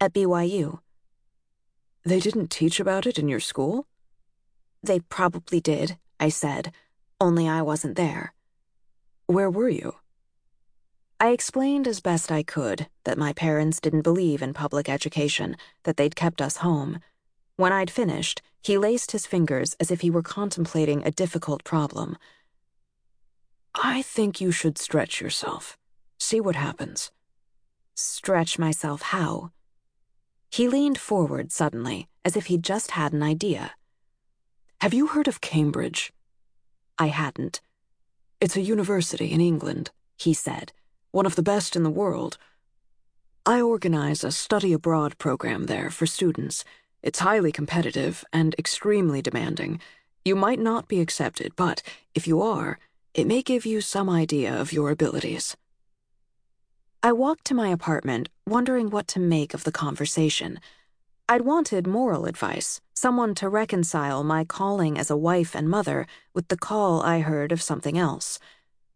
At 0.00 0.12
BYU. 0.12 0.78
They 2.04 2.20
didn't 2.20 2.52
teach 2.52 2.78
about 2.78 3.04
it 3.04 3.18
in 3.18 3.28
your 3.28 3.40
school? 3.40 3.88
They 4.80 5.00
probably 5.00 5.60
did, 5.60 5.98
I 6.20 6.28
said, 6.28 6.72
only 7.20 7.48
I 7.48 7.62
wasn't 7.62 7.96
there. 7.96 8.32
Where 9.28 9.50
were 9.50 9.68
you? 9.68 9.96
I 11.20 11.32
explained 11.32 11.86
as 11.86 12.00
best 12.00 12.32
I 12.32 12.42
could 12.42 12.88
that 13.04 13.18
my 13.18 13.34
parents 13.34 13.78
didn't 13.78 14.00
believe 14.00 14.40
in 14.40 14.54
public 14.54 14.88
education, 14.88 15.58
that 15.82 15.98
they'd 15.98 16.16
kept 16.16 16.40
us 16.40 16.56
home. 16.56 17.00
When 17.56 17.70
I'd 17.70 17.90
finished, 17.90 18.40
he 18.62 18.78
laced 18.78 19.12
his 19.12 19.26
fingers 19.26 19.76
as 19.78 19.90
if 19.90 20.00
he 20.00 20.08
were 20.08 20.22
contemplating 20.22 21.04
a 21.04 21.10
difficult 21.10 21.62
problem. 21.62 22.16
I 23.74 24.00
think 24.00 24.40
you 24.40 24.50
should 24.50 24.78
stretch 24.78 25.20
yourself. 25.20 25.76
See 26.18 26.40
what 26.40 26.56
happens. 26.56 27.10
Stretch 27.94 28.58
myself 28.58 29.02
how? 29.02 29.50
He 30.50 30.68
leaned 30.68 30.96
forward 30.96 31.52
suddenly, 31.52 32.08
as 32.24 32.34
if 32.34 32.46
he'd 32.46 32.62
just 32.62 32.92
had 32.92 33.12
an 33.12 33.22
idea. 33.22 33.72
Have 34.80 34.94
you 34.94 35.08
heard 35.08 35.28
of 35.28 35.42
Cambridge? 35.42 36.14
I 36.98 37.08
hadn't. 37.08 37.60
It's 38.40 38.56
a 38.56 38.60
university 38.60 39.32
in 39.32 39.40
England, 39.40 39.90
he 40.16 40.32
said, 40.32 40.72
one 41.10 41.26
of 41.26 41.34
the 41.34 41.42
best 41.42 41.74
in 41.74 41.82
the 41.82 41.90
world. 41.90 42.38
I 43.44 43.60
organize 43.60 44.22
a 44.22 44.30
study 44.30 44.72
abroad 44.72 45.18
program 45.18 45.64
there 45.64 45.90
for 45.90 46.06
students. 46.06 46.64
It's 47.02 47.18
highly 47.18 47.50
competitive 47.50 48.24
and 48.32 48.54
extremely 48.56 49.22
demanding. 49.22 49.80
You 50.24 50.36
might 50.36 50.60
not 50.60 50.86
be 50.86 51.00
accepted, 51.00 51.56
but 51.56 51.82
if 52.14 52.28
you 52.28 52.40
are, 52.40 52.78
it 53.12 53.26
may 53.26 53.42
give 53.42 53.66
you 53.66 53.80
some 53.80 54.08
idea 54.08 54.54
of 54.54 54.72
your 54.72 54.90
abilities. 54.90 55.56
I 57.02 57.10
walked 57.10 57.44
to 57.46 57.54
my 57.54 57.68
apartment, 57.70 58.28
wondering 58.46 58.90
what 58.90 59.08
to 59.08 59.20
make 59.20 59.52
of 59.52 59.64
the 59.64 59.72
conversation. 59.72 60.60
I'd 61.28 61.42
wanted 61.42 61.88
moral 61.88 62.26
advice, 62.26 62.80
someone 62.98 63.34
to 63.36 63.48
reconcile 63.48 64.24
my 64.24 64.44
calling 64.44 64.98
as 64.98 65.10
a 65.10 65.16
wife 65.16 65.54
and 65.54 65.68
mother 65.68 66.06
with 66.34 66.48
the 66.48 66.56
call 66.56 67.00
I 67.00 67.20
heard 67.20 67.52
of 67.52 67.62
something 67.62 67.96
else. 67.96 68.38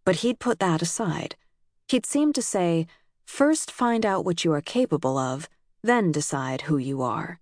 But 0.05 0.16
he'd 0.16 0.40
put 0.40 0.58
that 0.58 0.82
aside. 0.82 1.36
He'd 1.89 2.05
seemed 2.05 2.34
to 2.34 2.42
say, 2.42 2.86
first 3.24 3.70
find 3.70 4.05
out 4.05 4.24
what 4.24 4.44
you 4.44 4.52
are 4.52 4.60
capable 4.60 5.16
of, 5.16 5.48
then 5.82 6.10
decide 6.10 6.62
who 6.62 6.78
you 6.78 7.00
are. 7.02 7.39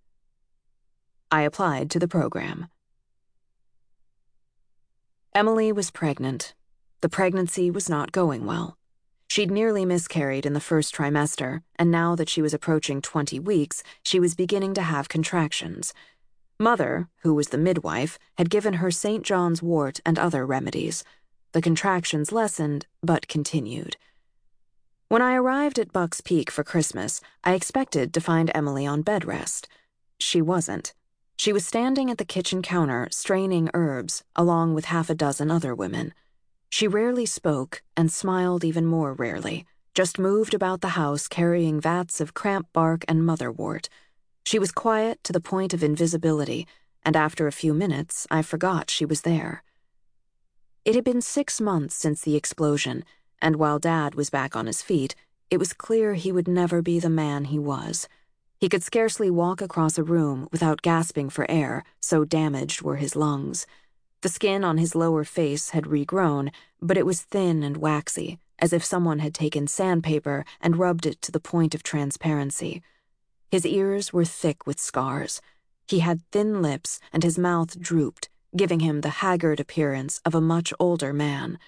I 1.31 1.43
applied 1.43 1.91
to 1.93 1.99
the 1.99 2.09
program. 2.09 2.69
Emily 5.35 5.73
was 5.73 5.91
pregnant. 5.91 6.55
The 7.01 7.09
pregnancy 7.09 7.71
was 7.71 7.89
not 7.89 8.13
going 8.13 8.45
well. 8.45 8.77
She'd 9.29 9.51
nearly 9.51 9.87
miscarried 9.87 10.45
in 10.45 10.55
the 10.55 10.61
first 10.61 10.95
trimester, 10.95 11.63
and 11.77 11.91
now 11.91 12.17
that 12.17 12.29
she 12.29 12.43
was 12.43 12.53
approaching 12.53 13.01
20 13.01 13.39
weeks, 13.39 13.83
she 14.03 14.21
was 14.21 14.35
beginning 14.35 14.75
to 14.75 14.83
have 14.83 15.09
contractions. 15.09 15.95
Mother, 16.61 17.09
who 17.23 17.33
was 17.33 17.49
the 17.49 17.57
midwife, 17.57 18.19
had 18.37 18.51
given 18.51 18.75
her 18.75 18.91
St. 18.91 19.25
John's 19.25 19.63
wort 19.63 19.99
and 20.05 20.19
other 20.19 20.45
remedies. 20.45 21.03
The 21.53 21.63
contractions 21.63 22.33
lessened, 22.33 22.87
but 23.03 23.29
continued. 23.29 23.97
When 25.09 25.23
I 25.23 25.37
arrived 25.37 25.79
at 25.79 25.91
Buck's 25.91 26.21
Peak 26.21 26.51
for 26.51 26.63
Christmas, 26.63 27.23
I 27.43 27.55
expected 27.55 28.13
to 28.13 28.21
find 28.21 28.51
Emily 28.55 28.87
on 28.87 29.01
bed 29.01 29.25
rest. 29.25 29.69
She 30.19 30.43
wasn't. 30.43 30.93
She 31.39 31.51
was 31.51 31.67
standing 31.67 32.11
at 32.11 32.19
the 32.19 32.27
kitchen 32.27 32.61
counter, 32.61 33.09
straining 33.11 33.71
herbs, 33.73 34.23
along 34.37 34.75
with 34.75 34.85
half 34.85 35.09
a 35.09 35.15
dozen 35.15 35.51
other 35.51 35.75
women. 35.75 36.13
She 36.69 36.87
rarely 36.87 37.25
spoke 37.25 37.83
and 37.97 38.13
smiled 38.13 38.65
even 38.65 38.85
more 38.85 39.15
rarely, 39.15 39.65
just 39.95 40.19
moved 40.19 40.53
about 40.53 40.83
the 40.83 40.89
house 40.89 41.27
carrying 41.27 41.81
vats 41.81 42.21
of 42.21 42.35
cramp 42.35 42.69
bark 42.75 43.07
and 43.09 43.23
motherwort. 43.23 43.89
She 44.45 44.59
was 44.59 44.73
quiet 44.73 45.23
to 45.25 45.33
the 45.33 45.41
point 45.41 45.73
of 45.75 45.83
invisibility, 45.83 46.67
and 47.03 47.17
after 47.17 47.47
a 47.47 47.53
few 47.53 47.73
minutes, 47.73 48.27
I 48.31 48.43
forgot 48.43 48.91
she 48.91 49.05
was 49.05 49.23
there. 49.23 49.63
It 50.85 50.95
had 50.95 51.05
been 51.05 51.21
six 51.21 51.61
months 51.61 51.95
since 51.95 52.23
the 52.23 52.37
explosion, 52.37 53.05
and 53.41 53.57
while 53.57 53.79
Dad 53.79 54.15
was 54.15 54.31
back 54.31 54.57
on 54.57 54.67
his 54.67 54.83
feet, 54.83 55.15
it 55.51 55.59
was 55.59 55.73
clear 55.73 56.15
he 56.15 56.33
would 56.33 56.49
never 56.49 56.81
be 56.83 56.99
the 56.99 57.11
man 57.11 57.47
he 57.47 57.59
was. 57.59 58.09
He 58.59 58.69
could 58.69 58.83
scarcely 58.83 59.31
walk 59.31 59.61
across 59.61 59.99
a 59.99 60.03
room 60.03 60.49
without 60.53 60.83
gasping 60.83 61.31
for 61.31 61.51
air, 61.51 61.85
so 62.01 62.25
damaged 62.25 62.83
were 62.83 62.97
his 62.97 63.17
lungs. 63.17 63.67
The 64.23 64.29
skin 64.29 64.65
on 64.65 64.77
his 64.77 64.95
lower 64.95 65.25
face 65.25 65.71
had 65.71 65.85
regrown, 65.85 66.51
but 66.81 66.99
it 66.99 67.07
was 67.07 67.23
thin 67.23 67.63
and 67.63 67.79
waxy, 67.79 68.39
as 68.59 68.73
if 68.73 68.85
someone 68.85 69.21
had 69.21 69.35
taken 69.35 69.67
sandpaper 69.67 70.45
and 70.61 70.77
rubbed 70.77 71.07
it 71.07 71.23
to 71.23 71.33
the 71.33 71.41
point 71.41 71.75
of 71.75 71.83
transparency. 71.83 72.83
His 73.51 73.67
ears 73.67 74.13
were 74.13 74.25
thick 74.25 74.67
with 74.67 74.79
scars. 74.79 75.41
He 75.89 75.99
had 75.99 76.23
thin 76.31 76.63
lips, 76.63 77.01
and 77.13 77.25
his 77.25 77.37
mouth 77.39 77.81
drooped, 77.81 78.29
giving 78.57 78.81
him 78.81 79.01
the 79.01 79.17
haggard 79.25 79.59
appearance 79.59 80.21
of 80.25 80.35
a 80.35 80.41
much 80.41 80.73
older 80.79 81.13
man. 81.13 81.59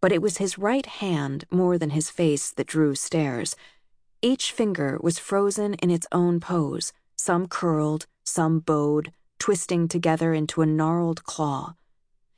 But 0.00 0.12
it 0.12 0.22
was 0.22 0.38
his 0.38 0.56
right 0.56 0.86
hand 0.86 1.44
more 1.50 1.78
than 1.78 1.90
his 1.90 2.10
face 2.10 2.52
that 2.52 2.68
drew 2.68 2.94
stares. 2.94 3.56
Each 4.22 4.52
finger 4.52 4.98
was 5.02 5.18
frozen 5.18 5.74
in 5.74 5.90
its 5.90 6.06
own 6.12 6.38
pose, 6.38 6.92
some 7.16 7.48
curled, 7.48 8.06
some 8.24 8.60
bowed, 8.60 9.12
twisting 9.38 9.88
together 9.88 10.32
into 10.32 10.62
a 10.62 10.66
gnarled 10.66 11.24
claw. 11.24 11.74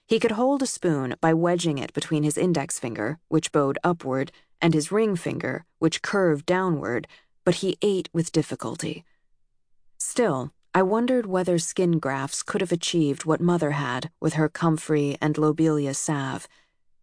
He 0.07 0.19
could 0.19 0.33
hold 0.33 0.63
a 0.63 0.67
spoon 0.67 1.17
by 1.21 1.35
wedging 1.35 1.79
it 1.79 1.93
between 1.93 2.23
his 2.23 2.39
index 2.39 2.79
finger, 2.79 3.19
which 3.29 3.53
bowed 3.53 3.79
upward, 3.85 4.33
and 4.61 4.75
his 4.75 4.93
ring 4.93 5.17
finger, 5.17 5.65
which 5.79 6.03
curved 6.03 6.47
downward, 6.47 7.07
but 7.45 7.57
he 7.57 7.79
ate 7.83 8.09
with 8.13 8.33
difficulty. 8.33 9.05
Still, 9.99 10.53
I 10.75 10.83
wondered 10.83 11.27
whether 11.27 11.59
skin 11.59 11.99
grafts 11.99 12.43
could 12.43 12.61
have 12.61 12.73
achieved 12.73 13.25
what 13.25 13.41
Mother 13.41 13.73
had 13.73 14.11
with 14.21 14.35
her 14.35 14.49
comfrey 14.49 15.17
and 15.21 15.37
lobelia 15.37 15.95
salve. 15.95 16.49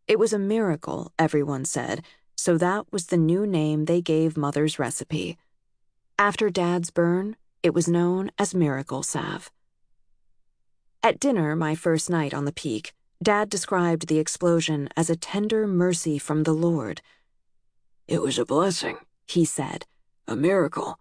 It 0.07 0.17
was 0.17 0.33
a 0.33 0.39
miracle, 0.39 1.11
everyone 1.19 1.65
said, 1.65 2.03
so 2.35 2.57
that 2.57 2.91
was 2.91 3.07
the 3.07 3.17
new 3.17 3.45
name 3.45 3.85
they 3.85 4.01
gave 4.01 4.37
Mother's 4.37 4.79
recipe. 4.79 5.37
After 6.17 6.49
Dad's 6.49 6.89
burn, 6.89 7.35
it 7.61 7.73
was 7.73 7.87
known 7.87 8.31
as 8.37 8.55
Miracle 8.55 9.03
Salve. 9.03 9.51
At 11.03 11.19
dinner, 11.19 11.55
my 11.55 11.75
first 11.75 12.09
night 12.09 12.33
on 12.33 12.45
the 12.45 12.51
peak, 12.51 12.93
Dad 13.21 13.49
described 13.49 14.07
the 14.07 14.19
explosion 14.19 14.89
as 14.95 15.09
a 15.09 15.15
tender 15.15 15.67
mercy 15.67 16.17
from 16.17 16.43
the 16.43 16.53
Lord. 16.53 17.01
It 18.07 18.21
was 18.21 18.39
a 18.39 18.45
blessing, 18.45 18.97
he 19.27 19.45
said, 19.45 19.85
a 20.29 20.35
miracle. 20.35 20.99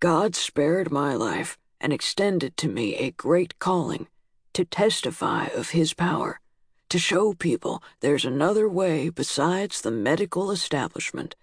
God 0.00 0.34
spared 0.34 0.90
my 0.90 1.14
life 1.14 1.56
and 1.80 1.92
extended 1.92 2.56
to 2.56 2.68
me 2.68 2.96
a 2.96 3.12
great 3.12 3.58
calling 3.58 4.08
to 4.52 4.64
testify 4.64 5.46
of 5.46 5.70
His 5.70 5.94
power, 5.94 6.40
to 6.88 6.98
show 6.98 7.34
people 7.34 7.82
there's 8.00 8.24
another 8.24 8.68
way 8.68 9.08
besides 9.10 9.80
the 9.80 9.90
medical 9.90 10.50
establishment. 10.50 11.36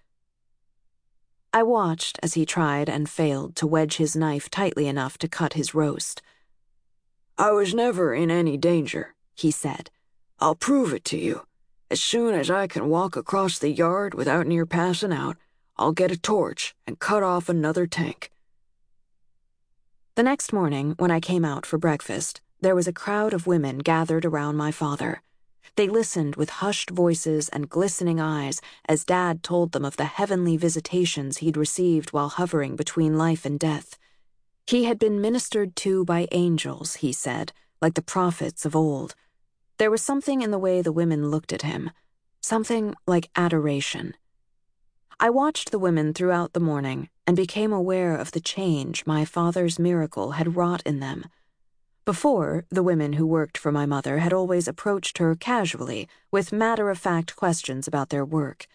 I 1.54 1.62
watched 1.62 2.18
as 2.22 2.34
he 2.34 2.46
tried 2.46 2.88
and 2.88 3.08
failed 3.08 3.56
to 3.56 3.66
wedge 3.66 3.96
his 3.96 4.16
knife 4.16 4.48
tightly 4.48 4.86
enough 4.86 5.18
to 5.18 5.28
cut 5.28 5.52
his 5.52 5.74
roast. 5.74 6.22
I 7.36 7.50
was 7.50 7.74
never 7.74 8.14
in 8.14 8.30
any 8.30 8.56
danger, 8.56 9.14
he 9.34 9.50
said. 9.50 9.90
I'll 10.38 10.54
prove 10.54 10.94
it 10.94 11.04
to 11.06 11.18
you. 11.18 11.42
As 11.90 12.00
soon 12.00 12.34
as 12.34 12.50
I 12.50 12.66
can 12.66 12.88
walk 12.88 13.16
across 13.16 13.58
the 13.58 13.70
yard 13.70 14.14
without 14.14 14.46
near 14.46 14.64
passing 14.64 15.12
out, 15.12 15.36
I'll 15.76 15.92
get 15.92 16.10
a 16.10 16.18
torch 16.18 16.74
and 16.86 16.98
cut 16.98 17.22
off 17.22 17.48
another 17.48 17.86
tank. 17.86 18.30
The 20.14 20.22
next 20.22 20.52
morning, 20.52 20.94
when 20.98 21.10
I 21.10 21.20
came 21.20 21.44
out 21.44 21.64
for 21.64 21.78
breakfast, 21.78 22.40
there 22.60 22.74
was 22.74 22.86
a 22.86 22.92
crowd 22.92 23.32
of 23.32 23.46
women 23.46 23.78
gathered 23.78 24.24
around 24.24 24.56
my 24.56 24.70
father. 24.70 25.22
They 25.76 25.88
listened 25.88 26.36
with 26.36 26.50
hushed 26.50 26.90
voices 26.90 27.48
and 27.48 27.70
glistening 27.70 28.20
eyes 28.20 28.60
as 28.86 29.04
Dad 29.04 29.42
told 29.42 29.72
them 29.72 29.84
of 29.84 29.96
the 29.96 30.04
heavenly 30.04 30.56
visitations 30.56 31.38
he'd 31.38 31.56
received 31.56 32.12
while 32.12 32.28
hovering 32.28 32.76
between 32.76 33.16
life 33.16 33.46
and 33.46 33.58
death. 33.58 33.98
He 34.66 34.84
had 34.84 34.98
been 34.98 35.20
ministered 35.20 35.74
to 35.76 36.04
by 36.04 36.28
angels, 36.30 36.96
he 36.96 37.12
said, 37.12 37.52
like 37.80 37.94
the 37.94 38.02
prophets 38.02 38.66
of 38.66 38.76
old. 38.76 39.14
There 39.78 39.90
was 39.90 40.02
something 40.02 40.42
in 40.42 40.50
the 40.50 40.58
way 40.58 40.82
the 40.82 40.92
women 40.92 41.30
looked 41.30 41.52
at 41.52 41.62
him, 41.62 41.90
something 42.42 42.94
like 43.06 43.30
adoration. 43.34 44.14
I 45.20 45.30
watched 45.30 45.70
the 45.70 45.78
women 45.78 46.14
throughout 46.14 46.52
the 46.52 46.60
morning 46.60 47.08
and 47.26 47.36
became 47.36 47.72
aware 47.72 48.16
of 48.16 48.32
the 48.32 48.40
change 48.40 49.06
my 49.06 49.24
father's 49.24 49.78
miracle 49.78 50.32
had 50.32 50.56
wrought 50.56 50.82
in 50.84 51.00
them. 51.00 51.26
Before, 52.04 52.64
the 52.68 52.82
women 52.82 53.12
who 53.12 53.26
worked 53.26 53.56
for 53.56 53.70
my 53.70 53.86
mother 53.86 54.18
had 54.18 54.32
always 54.32 54.66
approached 54.66 55.18
her 55.18 55.36
casually 55.36 56.08
with 56.32 56.52
matter 56.52 56.90
of 56.90 56.98
fact 56.98 57.36
questions 57.36 57.86
about 57.86 58.08
their 58.08 58.24
work. 58.24 58.66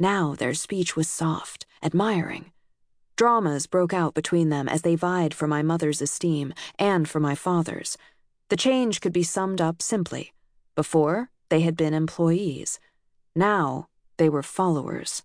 Now 0.00 0.34
their 0.34 0.54
speech 0.54 0.96
was 0.96 1.08
soft, 1.08 1.66
admiring. 1.82 2.52
Dramas 3.16 3.66
broke 3.66 3.92
out 3.92 4.14
between 4.14 4.48
them 4.48 4.68
as 4.68 4.82
they 4.82 4.96
vied 4.96 5.34
for 5.34 5.46
my 5.46 5.62
mother's 5.62 6.02
esteem 6.02 6.54
and 6.78 7.08
for 7.08 7.20
my 7.20 7.34
father's. 7.34 7.96
The 8.48 8.56
change 8.56 9.00
could 9.00 9.12
be 9.12 9.22
summed 9.22 9.60
up 9.60 9.82
simply. 9.82 10.32
Before, 10.74 11.30
they 11.48 11.60
had 11.60 11.76
been 11.76 11.94
employees. 11.94 12.80
Now, 13.36 13.88
they 14.16 14.28
were 14.28 14.42
followers. 14.42 15.22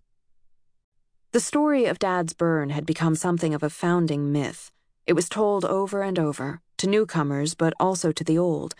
The 1.31 1.39
story 1.39 1.85
of 1.85 1.99
Dad's 1.99 2.33
burn 2.33 2.71
had 2.71 2.87
become 2.87 3.13
something 3.13 3.53
of 3.53 3.61
a 3.61 3.69
founding 3.69 4.31
myth. 4.31 4.71
It 5.05 5.13
was 5.13 5.29
told 5.29 5.63
over 5.63 6.01
and 6.01 6.17
over, 6.17 6.59
to 6.77 6.89
newcomers, 6.89 7.53
but 7.53 7.75
also 7.79 8.11
to 8.11 8.23
the 8.23 8.39
old. 8.39 8.73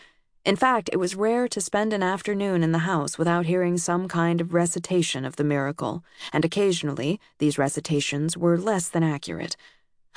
In 0.46 0.56
fact, 0.56 0.90
it 0.92 0.98
was 0.98 1.16
rare 1.16 1.48
to 1.48 1.62
spend 1.62 1.94
an 1.94 2.02
afternoon 2.02 2.64
in 2.64 2.72
the 2.72 2.90
house 2.90 3.20
without 3.20 3.46
hearing 3.46 3.78
some 3.78 4.08
kind 4.08 4.42
of 4.42 4.52
recitation 4.56 5.26
of 5.26 5.36
the 5.36 5.44
miracle, 5.44 6.04
and 6.34 6.44
occasionally 6.44 7.20
these 7.38 7.60
recitations 7.60 8.36
were 8.36 8.58
less 8.58 8.90
than 8.90 9.04
accurate. 9.04 9.56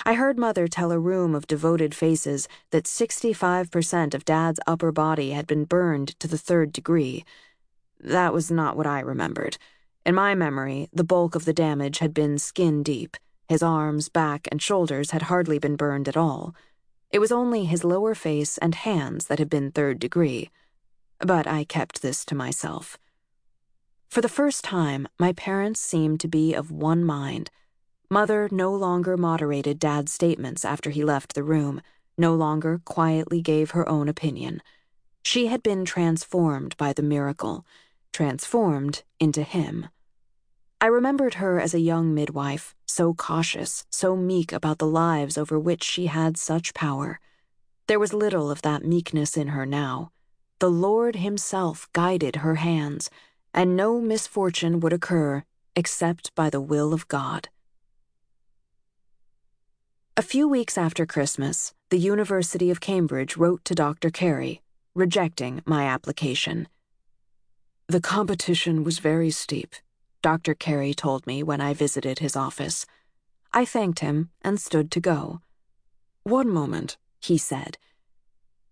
I 0.06 0.14
heard 0.14 0.38
Mother 0.38 0.68
tell 0.68 0.90
a 0.90 0.98
room 0.98 1.34
of 1.34 1.46
devoted 1.46 1.94
faces 1.94 2.48
that 2.70 2.84
65% 2.84 4.14
of 4.14 4.24
Dad's 4.24 4.60
upper 4.66 4.90
body 4.90 5.32
had 5.32 5.46
been 5.46 5.66
burned 5.66 6.18
to 6.20 6.26
the 6.26 6.38
third 6.38 6.72
degree. 6.72 7.26
That 8.00 8.32
was 8.32 8.50
not 8.50 8.74
what 8.74 8.86
I 8.86 9.00
remembered. 9.00 9.58
In 10.04 10.16
my 10.16 10.34
memory, 10.34 10.88
the 10.92 11.04
bulk 11.04 11.36
of 11.36 11.44
the 11.44 11.52
damage 11.52 11.98
had 11.98 12.12
been 12.12 12.36
skin 12.38 12.82
deep. 12.82 13.16
His 13.48 13.62
arms, 13.62 14.08
back, 14.08 14.48
and 14.50 14.60
shoulders 14.60 15.12
had 15.12 15.22
hardly 15.22 15.58
been 15.58 15.76
burned 15.76 16.08
at 16.08 16.16
all. 16.16 16.54
It 17.10 17.20
was 17.20 17.30
only 17.30 17.66
his 17.66 17.84
lower 17.84 18.14
face 18.14 18.58
and 18.58 18.74
hands 18.74 19.26
that 19.26 19.38
had 19.38 19.48
been 19.48 19.70
third 19.70 20.00
degree. 20.00 20.50
But 21.18 21.46
I 21.46 21.64
kept 21.64 22.02
this 22.02 22.24
to 22.26 22.34
myself. 22.34 22.98
For 24.08 24.20
the 24.20 24.28
first 24.28 24.64
time, 24.64 25.06
my 25.18 25.32
parents 25.32 25.80
seemed 25.80 26.18
to 26.20 26.28
be 26.28 26.52
of 26.52 26.70
one 26.70 27.04
mind. 27.04 27.50
Mother 28.10 28.48
no 28.50 28.74
longer 28.74 29.16
moderated 29.16 29.78
Dad's 29.78 30.12
statements 30.12 30.64
after 30.64 30.90
he 30.90 31.04
left 31.04 31.34
the 31.34 31.44
room, 31.44 31.80
no 32.18 32.34
longer 32.34 32.80
quietly 32.84 33.40
gave 33.40 33.70
her 33.70 33.88
own 33.88 34.08
opinion. 34.08 34.62
She 35.22 35.46
had 35.46 35.62
been 35.62 35.84
transformed 35.84 36.76
by 36.76 36.92
the 36.92 37.02
miracle 37.02 37.64
transformed 38.12 39.02
into 39.18 39.42
him. 39.42 39.88
I 40.80 40.86
remembered 40.86 41.34
her 41.34 41.60
as 41.60 41.74
a 41.74 41.80
young 41.80 42.12
midwife, 42.12 42.74
so 42.86 43.14
cautious, 43.14 43.84
so 43.90 44.16
meek 44.16 44.52
about 44.52 44.78
the 44.78 44.86
lives 44.86 45.38
over 45.38 45.58
which 45.58 45.84
she 45.84 46.06
had 46.06 46.36
such 46.36 46.74
power. 46.74 47.20
There 47.86 48.00
was 48.00 48.12
little 48.12 48.50
of 48.50 48.62
that 48.62 48.84
meekness 48.84 49.36
in 49.36 49.48
her 49.48 49.64
now. 49.64 50.10
The 50.58 50.70
Lord 50.70 51.16
Himself 51.16 51.88
guided 51.92 52.36
her 52.36 52.56
hands, 52.56 53.10
and 53.54 53.76
no 53.76 54.00
misfortune 54.00 54.80
would 54.80 54.92
occur 54.92 55.44
except 55.74 56.34
by 56.34 56.50
the 56.50 56.60
will 56.60 56.92
of 56.92 57.08
God. 57.08 57.48
A 60.16 60.22
few 60.22 60.46
weeks 60.46 60.76
after 60.76 61.06
Christmas, 61.06 61.72
the 61.88 61.98
University 61.98 62.70
of 62.70 62.80
Cambridge 62.80 63.36
wrote 63.36 63.64
to 63.64 63.74
Dr. 63.74 64.10
Kerry, 64.10 64.60
rejecting 64.94 65.62
my 65.64 65.84
application. 65.84 66.68
The 67.88 68.00
competition 68.00 68.84
was 68.84 68.98
very 69.00 69.30
steep, 69.30 69.74
Dr. 70.22 70.54
Kerry 70.54 70.94
told 70.94 71.26
me 71.26 71.42
when 71.42 71.60
I 71.60 71.74
visited 71.74 72.20
his 72.20 72.36
office. 72.36 72.86
I 73.52 73.64
thanked 73.64 73.98
him 73.98 74.30
and 74.40 74.60
stood 74.60 74.90
to 74.92 75.00
go. 75.00 75.40
One 76.22 76.48
moment, 76.48 76.96
he 77.20 77.36
said. 77.36 77.76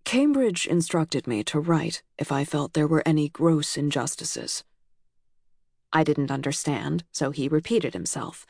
Cambridge 0.05 0.65
instructed 0.65 1.27
me 1.27 1.43
to 1.43 1.59
write 1.59 2.01
if 2.17 2.31
I 2.31 2.45
felt 2.45 2.73
there 2.73 2.87
were 2.87 3.03
any 3.05 3.29
gross 3.29 3.77
injustices. 3.77 4.63
I 5.93 6.03
didn't 6.03 6.31
understand, 6.31 7.03
so 7.11 7.31
he 7.31 7.47
repeated 7.47 7.93
himself. 7.93 8.45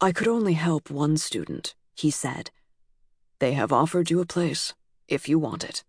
I 0.00 0.10
could 0.10 0.28
only 0.28 0.54
help 0.54 0.90
one 0.90 1.16
student, 1.16 1.74
he 1.94 2.10
said. 2.10 2.50
They 3.38 3.52
have 3.52 3.72
offered 3.72 4.10
you 4.10 4.20
a 4.20 4.26
place, 4.26 4.74
if 5.06 5.28
you 5.28 5.38
want 5.38 5.64
it. 5.64 5.84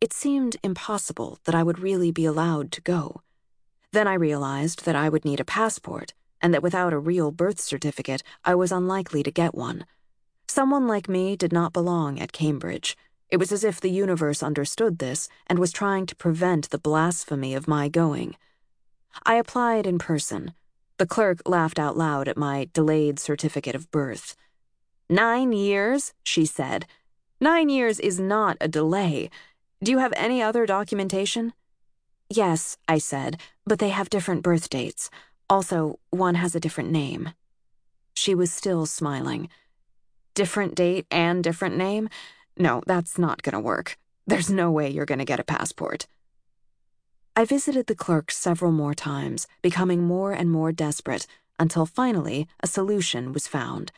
It 0.00 0.12
seemed 0.12 0.56
impossible 0.62 1.38
that 1.44 1.54
I 1.54 1.62
would 1.62 1.78
really 1.78 2.10
be 2.10 2.26
allowed 2.26 2.70
to 2.72 2.80
go. 2.80 3.22
Then 3.92 4.06
I 4.06 4.14
realized 4.14 4.84
that 4.84 4.96
I 4.96 5.08
would 5.08 5.24
need 5.24 5.40
a 5.40 5.44
passport, 5.44 6.12
and 6.42 6.52
that 6.52 6.62
without 6.62 6.92
a 6.92 6.98
real 6.98 7.30
birth 7.30 7.58
certificate, 7.58 8.22
I 8.44 8.54
was 8.54 8.70
unlikely 8.70 9.22
to 9.22 9.30
get 9.30 9.54
one. 9.54 9.86
Someone 10.48 10.86
like 10.86 11.08
me 11.08 11.34
did 11.34 11.52
not 11.52 11.72
belong 11.72 12.20
at 12.20 12.32
Cambridge. 12.32 12.96
It 13.30 13.38
was 13.38 13.50
as 13.52 13.64
if 13.64 13.80
the 13.80 13.90
universe 13.90 14.42
understood 14.42 14.98
this 14.98 15.28
and 15.46 15.58
was 15.58 15.72
trying 15.72 16.06
to 16.06 16.16
prevent 16.16 16.70
the 16.70 16.78
blasphemy 16.78 17.54
of 17.54 17.66
my 17.66 17.88
going. 17.88 18.36
I 19.24 19.36
applied 19.36 19.86
in 19.86 19.98
person. 19.98 20.52
The 20.98 21.06
clerk 21.06 21.40
laughed 21.46 21.78
out 21.78 21.96
loud 21.96 22.28
at 22.28 22.36
my 22.36 22.68
delayed 22.72 23.18
certificate 23.18 23.74
of 23.74 23.90
birth. 23.90 24.36
Nine 25.08 25.52
years, 25.52 26.12
she 26.22 26.44
said. 26.46 26.86
Nine 27.40 27.68
years 27.68 27.98
is 27.98 28.20
not 28.20 28.56
a 28.60 28.68
delay. 28.68 29.30
Do 29.82 29.90
you 29.90 29.98
have 29.98 30.14
any 30.16 30.40
other 30.40 30.64
documentation? 30.64 31.52
Yes, 32.30 32.78
I 32.88 32.96
said, 32.96 33.38
but 33.66 33.78
they 33.78 33.90
have 33.90 34.08
different 34.08 34.42
birth 34.42 34.70
dates. 34.70 35.10
Also, 35.50 35.98
one 36.10 36.34
has 36.36 36.54
a 36.54 36.60
different 36.60 36.90
name. 36.90 37.30
She 38.14 38.34
was 38.34 38.50
still 38.50 38.86
smiling. 38.86 39.50
Different 40.34 40.74
date 40.74 41.06
and 41.10 41.44
different 41.44 41.76
name? 41.76 42.08
No, 42.58 42.82
that's 42.86 43.18
not 43.18 43.42
gonna 43.42 43.60
work. 43.60 43.98
There's 44.26 44.50
no 44.50 44.70
way 44.70 44.88
you're 44.88 45.04
gonna 45.04 45.26
get 45.26 45.40
a 45.40 45.44
passport. 45.44 46.06
I 47.36 47.44
visited 47.44 47.86
the 47.86 47.94
clerk 47.94 48.30
several 48.30 48.72
more 48.72 48.94
times, 48.94 49.46
becoming 49.60 50.02
more 50.02 50.32
and 50.32 50.50
more 50.50 50.72
desperate, 50.72 51.26
until 51.58 51.84
finally 51.84 52.48
a 52.60 52.66
solution 52.66 53.34
was 53.34 53.46
found. 53.46 53.92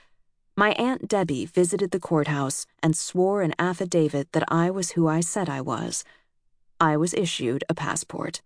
My 0.59 0.71
Aunt 0.71 1.07
Debbie 1.07 1.47
visited 1.47 1.93
the 1.93 2.01
courthouse 2.01 2.67
and 2.83 2.97
swore 2.97 3.43
an 3.43 3.55
affidavit 3.61 4.33
that 4.33 4.43
I 4.49 4.73
was 4.73 4.91
who 4.91 5.07
I 5.07 5.21
said 5.21 5.49
I 5.49 5.61
was. 5.61 6.03
I 6.81 6.97
was 6.97 7.15
issued 7.15 7.63
a 7.69 7.75
passport. 7.75 8.43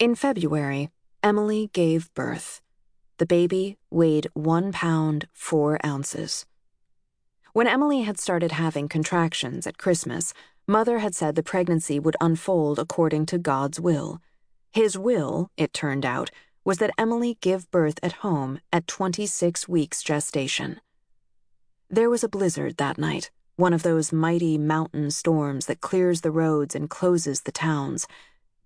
In 0.00 0.16
February, 0.16 0.90
Emily 1.22 1.70
gave 1.72 2.12
birth. 2.14 2.62
The 3.18 3.26
baby 3.26 3.78
weighed 3.92 4.26
one 4.34 4.72
pound, 4.72 5.28
four 5.32 5.78
ounces. 5.86 6.46
When 7.52 7.68
Emily 7.68 8.02
had 8.02 8.18
started 8.18 8.50
having 8.50 8.88
contractions 8.88 9.68
at 9.68 9.78
Christmas, 9.78 10.34
Mother 10.66 10.98
had 10.98 11.14
said 11.14 11.36
the 11.36 11.44
pregnancy 11.44 12.00
would 12.00 12.16
unfold 12.20 12.80
according 12.80 13.26
to 13.26 13.38
God's 13.38 13.78
will. 13.78 14.20
His 14.72 14.98
will, 14.98 15.48
it 15.56 15.72
turned 15.72 16.04
out, 16.04 16.32
was 16.64 16.78
that 16.78 16.94
Emily 16.96 17.36
give 17.40 17.70
birth 17.70 17.98
at 18.02 18.24
home 18.24 18.60
at 18.72 18.86
26 18.86 19.68
weeks 19.68 20.02
gestation. 20.02 20.80
There 21.90 22.10
was 22.10 22.24
a 22.24 22.28
blizzard 22.28 22.78
that 22.78 22.98
night, 22.98 23.30
one 23.56 23.74
of 23.74 23.82
those 23.82 24.12
mighty 24.12 24.58
mountain 24.58 25.10
storms 25.10 25.66
that 25.66 25.80
clears 25.80 26.22
the 26.22 26.30
roads 26.30 26.74
and 26.74 26.90
closes 26.90 27.42
the 27.42 27.52
towns. 27.52 28.06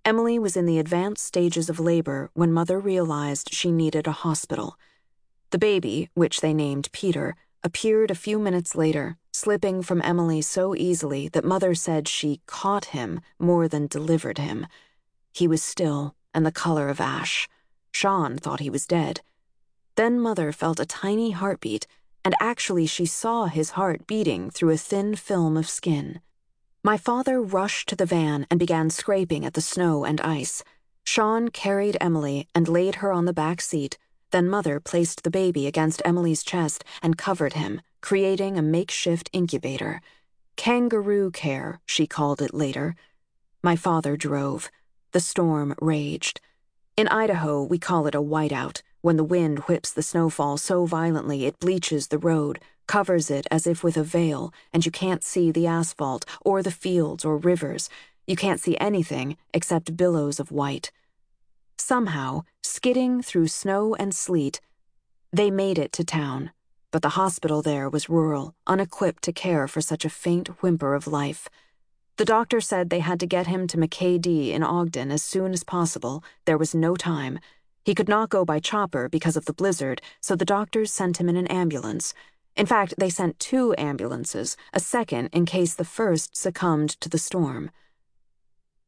Emily 0.05 0.39
was 0.39 0.57
in 0.57 0.65
the 0.65 0.78
advanced 0.78 1.25
stages 1.25 1.68
of 1.68 1.81
labor 1.81 2.31
when 2.35 2.52
Mother 2.52 2.78
realized 2.78 3.52
she 3.52 3.70
needed 3.70 4.07
a 4.07 4.12
hospital. 4.12 4.78
The 5.51 5.59
baby, 5.59 6.09
which 6.15 6.41
they 6.41 6.55
named 6.55 6.91
Peter, 6.93 7.35
appeared 7.65 8.10
a 8.10 8.15
few 8.15 8.39
minutes 8.39 8.77
later, 8.77 9.17
slipping 9.33 9.83
from 9.83 10.01
Emily 10.02 10.41
so 10.41 10.75
easily 10.75 11.28
that 11.28 11.44
Mother 11.44 11.75
said 11.75 12.07
she 12.07 12.41
caught 12.47 12.86
him 12.86 13.20
more 13.39 13.67
than 13.68 13.89
delivered 13.89 14.39
him. 14.39 14.67
He 15.33 15.49
was 15.49 15.62
still 15.62 16.15
and 16.33 16.47
the 16.47 16.52
color 16.52 16.89
of 16.89 17.01
ash. 17.01 17.49
Sean 17.92 18.39
thought 18.39 18.60
he 18.60 18.70
was 18.70 18.86
dead. 18.86 19.20
Then 19.97 20.20
Mother 20.20 20.52
felt 20.52 20.81
a 20.81 20.86
tiny 20.86 21.33
heartbeat, 21.33 21.86
and 22.25 22.34
actually 22.41 22.86
she 22.86 23.07
saw 23.07 23.47
his 23.47 23.70
heart 23.70 24.07
beating 24.07 24.50
through 24.50 24.70
a 24.70 24.76
thin 24.76 25.17
film 25.17 25.57
of 25.57 25.68
skin. 25.68 26.20
My 26.83 26.97
father 26.97 27.41
rushed 27.41 27.89
to 27.89 27.97
the 27.97 28.07
van 28.07 28.47
and 28.50 28.60
began 28.60 28.91
scraping 28.91 29.44
at 29.44 29.55
the 29.55 29.60
snow 29.60 30.05
and 30.05 30.20
ice. 30.20 30.62
Sean 31.05 31.49
carried 31.49 31.97
Emily 32.00 32.47
and 32.55 32.68
laid 32.68 32.97
her 32.97 33.12
on 33.12 33.25
the 33.25 33.33
back 33.33 33.60
seat 33.60 33.99
then 34.31 34.49
Mother 34.49 34.78
placed 34.78 35.23
the 35.23 35.31
baby 35.31 35.67
against 35.67 36.02
Emily's 36.05 36.42
chest 36.42 36.84
and 37.02 37.17
covered 37.17 37.55
him, 37.55 37.81
creating 38.00 38.58
a 38.58 38.62
makeshift 38.62 39.31
incubator. 39.33 40.00
Kangaroo 40.57 41.31
care, 41.31 41.81
she 41.86 42.07
called 42.07 42.42
it 42.42 42.52
later. 42.52 42.94
My 43.62 43.76
father 43.76 44.17
drove. 44.17 44.70
The 45.12 45.20
storm 45.20 45.75
raged. 45.81 46.41
In 46.99 47.07
Idaho, 47.07 47.62
we 47.62 47.78
call 47.78 48.09
it 48.09 48.17
a 48.17 48.20
whiteout, 48.20 48.83
when 49.02 49.17
the 49.17 49.23
wind 49.23 49.60
whips 49.68 49.93
the 49.93 50.02
snowfall 50.02 50.57
so 50.57 50.85
violently 50.85 51.47
it 51.47 51.60
bleaches 51.60 52.09
the 52.09 52.18
road, 52.18 52.59
covers 52.89 53.31
it 53.31 53.47
as 53.52 53.68
if 53.68 53.85
with 53.85 53.97
a 53.97 54.02
veil, 54.02 54.52
and 54.73 54.85
you 54.85 54.91
can't 54.91 55.23
see 55.23 55.52
the 55.52 55.68
asphalt, 55.68 56.25
or 56.41 56.60
the 56.60 56.73
fields, 56.73 57.25
or 57.25 57.36
rivers. 57.36 57.89
You 58.27 58.35
can't 58.35 58.59
see 58.59 58.77
anything 58.78 59.36
except 59.55 59.97
billows 59.97 60.41
of 60.41 60.51
white. 60.51 60.91
Somehow, 61.77 62.43
skidding 62.65 63.23
through 63.23 63.47
snow 63.47 63.94
and 63.94 64.12
sleet, 64.12 64.60
they 65.33 65.52
made 65.52 65.78
it 65.78 65.93
to 65.93 66.05
town, 66.05 66.51
but 66.91 67.02
the 67.02 67.10
hospital 67.10 67.62
there 67.62 67.89
was 67.89 68.09
rural, 68.09 68.57
unequipped 68.67 69.23
to 69.23 69.33
care 69.33 69.68
for 69.68 69.81
such 69.81 70.05
a 70.05 70.10
faint 70.10 70.49
whimper 70.62 70.94
of 70.94 71.07
life. 71.07 71.49
The 72.19 72.25
doctor 72.25 72.61
said 72.61 72.91
they 72.91 72.99
had 72.99 73.21
to 73.21 73.27
get 73.27 73.47
him 73.47 73.69
to 73.69 73.77
McKay-Dee 73.77 74.53
in 74.53 74.65
Ogden 74.65 75.13
as 75.13 75.23
soon 75.23 75.53
as 75.53 75.63
possible. 75.63 76.25
There 76.47 76.59
was 76.59 76.75
no 76.75 76.97
time. 76.97 77.39
He 77.85 77.95
could 77.95 78.09
not 78.09 78.29
go 78.29 78.45
by 78.45 78.59
chopper 78.59 79.09
because 79.09 79.37
of 79.37 79.45
the 79.45 79.53
blizzard, 79.53 80.03
so 80.21 80.35
the 80.35 80.45
doctors 80.45 80.93
sent 80.93 81.21
him 81.21 81.29
in 81.29 81.37
an 81.37 81.47
ambulance. 81.47 82.15
In 82.57 82.67
fact, 82.67 82.95
they 82.99 83.09
sent 83.09 83.39
two 83.39 83.73
ambulances, 83.79 84.57
a 84.75 84.81
second 84.81 85.31
in 85.33 85.47
case 85.47 85.75
the 85.75 85.85
first 85.85 86.37
succumbed 86.37 87.01
to 87.03 87.09
the 87.09 87.19
storm. 87.19 87.71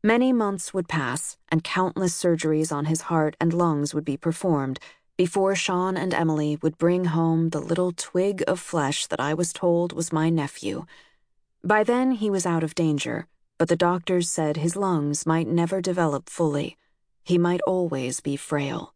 Many 0.02 0.32
months 0.32 0.74
would 0.74 0.88
pass, 0.88 1.36
and 1.52 1.62
countless 1.62 2.20
surgeries 2.20 2.72
on 2.72 2.86
his 2.86 3.02
heart 3.02 3.36
and 3.40 3.54
lungs 3.54 3.94
would 3.94 4.04
be 4.04 4.16
performed 4.16 4.80
before 5.16 5.54
Sean 5.54 5.96
and 5.96 6.12
Emily 6.12 6.58
would 6.62 6.78
bring 6.78 7.04
home 7.04 7.50
the 7.50 7.60
little 7.60 7.92
twig 7.92 8.42
of 8.48 8.58
flesh 8.58 9.06
that 9.06 9.20
I 9.20 9.34
was 9.34 9.52
told 9.52 9.92
was 9.92 10.12
my 10.12 10.30
nephew. 10.30 10.86
By 11.62 11.84
then, 11.84 12.12
he 12.12 12.30
was 12.30 12.46
out 12.46 12.64
of 12.64 12.74
danger, 12.74 13.26
but 13.58 13.68
the 13.68 13.76
doctors 13.76 14.30
said 14.30 14.56
his 14.56 14.76
lungs 14.76 15.26
might 15.26 15.46
never 15.46 15.80
develop 15.80 16.28
fully. 16.28 16.76
He 17.22 17.38
might 17.38 17.60
always 17.62 18.20
be 18.20 18.36
frail. 18.36 18.94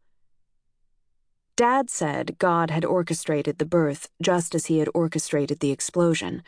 Dad 1.57 1.91
said 1.91 2.37
God 2.39 2.71
had 2.71 2.85
orchestrated 2.85 3.59
the 3.59 3.67
birth 3.67 4.09
just 4.21 4.55
as 4.55 4.67
he 4.67 4.79
had 4.79 4.89
orchestrated 4.95 5.61
the 5.61 5.71
explosion. 5.71 6.43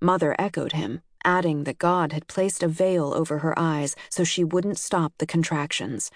Mother 0.00 0.36
echoed 0.38 0.72
him 0.72 1.00
adding 1.24 1.64
that 1.64 1.78
God 1.78 2.12
had 2.12 2.26
placed 2.26 2.62
a 2.62 2.68
veil 2.68 3.12
over 3.14 3.38
her 3.38 3.58
eyes 3.58 3.94
so 4.08 4.24
she 4.24 4.44
wouldn't 4.44 4.78
stop 4.78 5.12
the 5.18 5.26
contractions. 5.26 6.10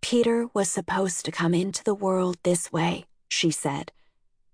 Peter 0.00 0.46
was 0.54 0.70
supposed 0.70 1.24
to 1.24 1.32
come 1.32 1.54
into 1.54 1.82
the 1.84 1.94
world 1.94 2.36
this 2.42 2.72
way, 2.72 3.04
she 3.28 3.50
said. 3.50 3.92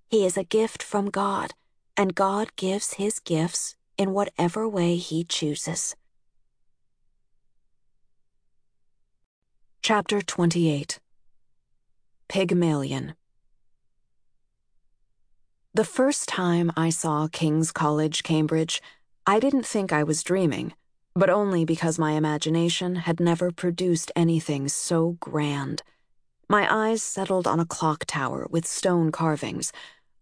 He 0.09 0.25
is 0.25 0.37
a 0.37 0.45
gift 0.45 0.83
from 0.83 1.11
God, 1.11 1.55
and 1.97 2.15
God 2.15 2.55
gives 2.57 2.95
his 2.95 3.19
gifts 3.19 3.77
in 3.97 4.13
whatever 4.13 4.69
way 4.69 4.97
he 4.97 5.25
chooses. 5.25 5.95
Chapter 9.83 10.23
28 10.23 10.99
Pygmalion 12.29 13.15
The 15.75 15.85
first 15.85 16.29
time 16.29 16.73
I 16.77 16.89
saw 16.91 17.29
King's 17.29 17.71
College, 17.71 18.23
Cambridge, 18.23 18.81
I 19.27 19.39
didn't 19.41 19.67
think 19.67 19.93
I 19.93 20.03
was 20.03 20.23
dreaming, 20.23 20.73
but 21.15 21.31
only 21.31 21.65
because 21.65 21.99
my 21.99 22.13
imagination 22.13 22.97
had 22.97 23.21
never 23.21 23.51
produced 23.51 24.11
anything 24.17 24.69
so 24.69 25.17
grand. 25.21 25.83
My 26.49 26.67
eyes 26.71 27.03
settled 27.03 27.47
on 27.47 27.61
a 27.61 27.67
clock 27.67 28.05
tower 28.07 28.47
with 28.51 28.67
stone 28.67 29.11
carvings. 29.13 29.73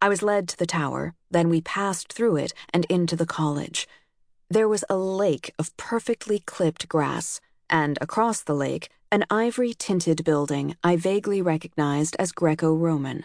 I 0.02 0.08
was 0.08 0.20
led 0.20 0.48
to 0.48 0.58
the 0.58 0.66
tower, 0.66 1.14
then 1.31 1.48
we 1.48 1.60
passed 1.60 2.12
through 2.12 2.34
it 2.34 2.52
and 2.74 2.84
into 2.86 3.14
the 3.14 3.24
college. 3.24 3.86
There 4.50 4.66
was 4.66 4.84
a 4.90 4.97
lake 4.97 5.55
of 5.60 5.76
perfectly 5.76 6.40
clipped 6.40 6.89
grass, 6.89 7.40
and 7.70 7.98
across 8.00 8.42
the 8.42 8.56
lake, 8.56 8.89
an 9.12 9.24
ivory 9.31 9.72
tinted 9.72 10.24
building 10.24 10.74
I 10.82 10.97
vaguely 10.97 11.40
recognized 11.40 12.16
as 12.18 12.32
Greco 12.32 12.74
Roman. 12.74 13.24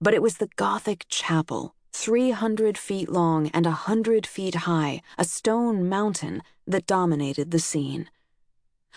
But 0.00 0.12
it 0.12 0.20
was 0.20 0.38
the 0.38 0.50
Gothic 0.56 1.06
chapel 1.08 1.76
300 1.92 2.76
feet 2.76 3.08
long 3.08 3.46
and 3.54 3.64
a 3.64 3.86
100 3.86 4.26
feet 4.26 4.56
high, 4.66 5.02
a 5.16 5.24
stone 5.24 5.88
mountain 5.88 6.42
that 6.66 6.88
dominated 6.88 7.52
the 7.52 7.60
scene. 7.60 8.10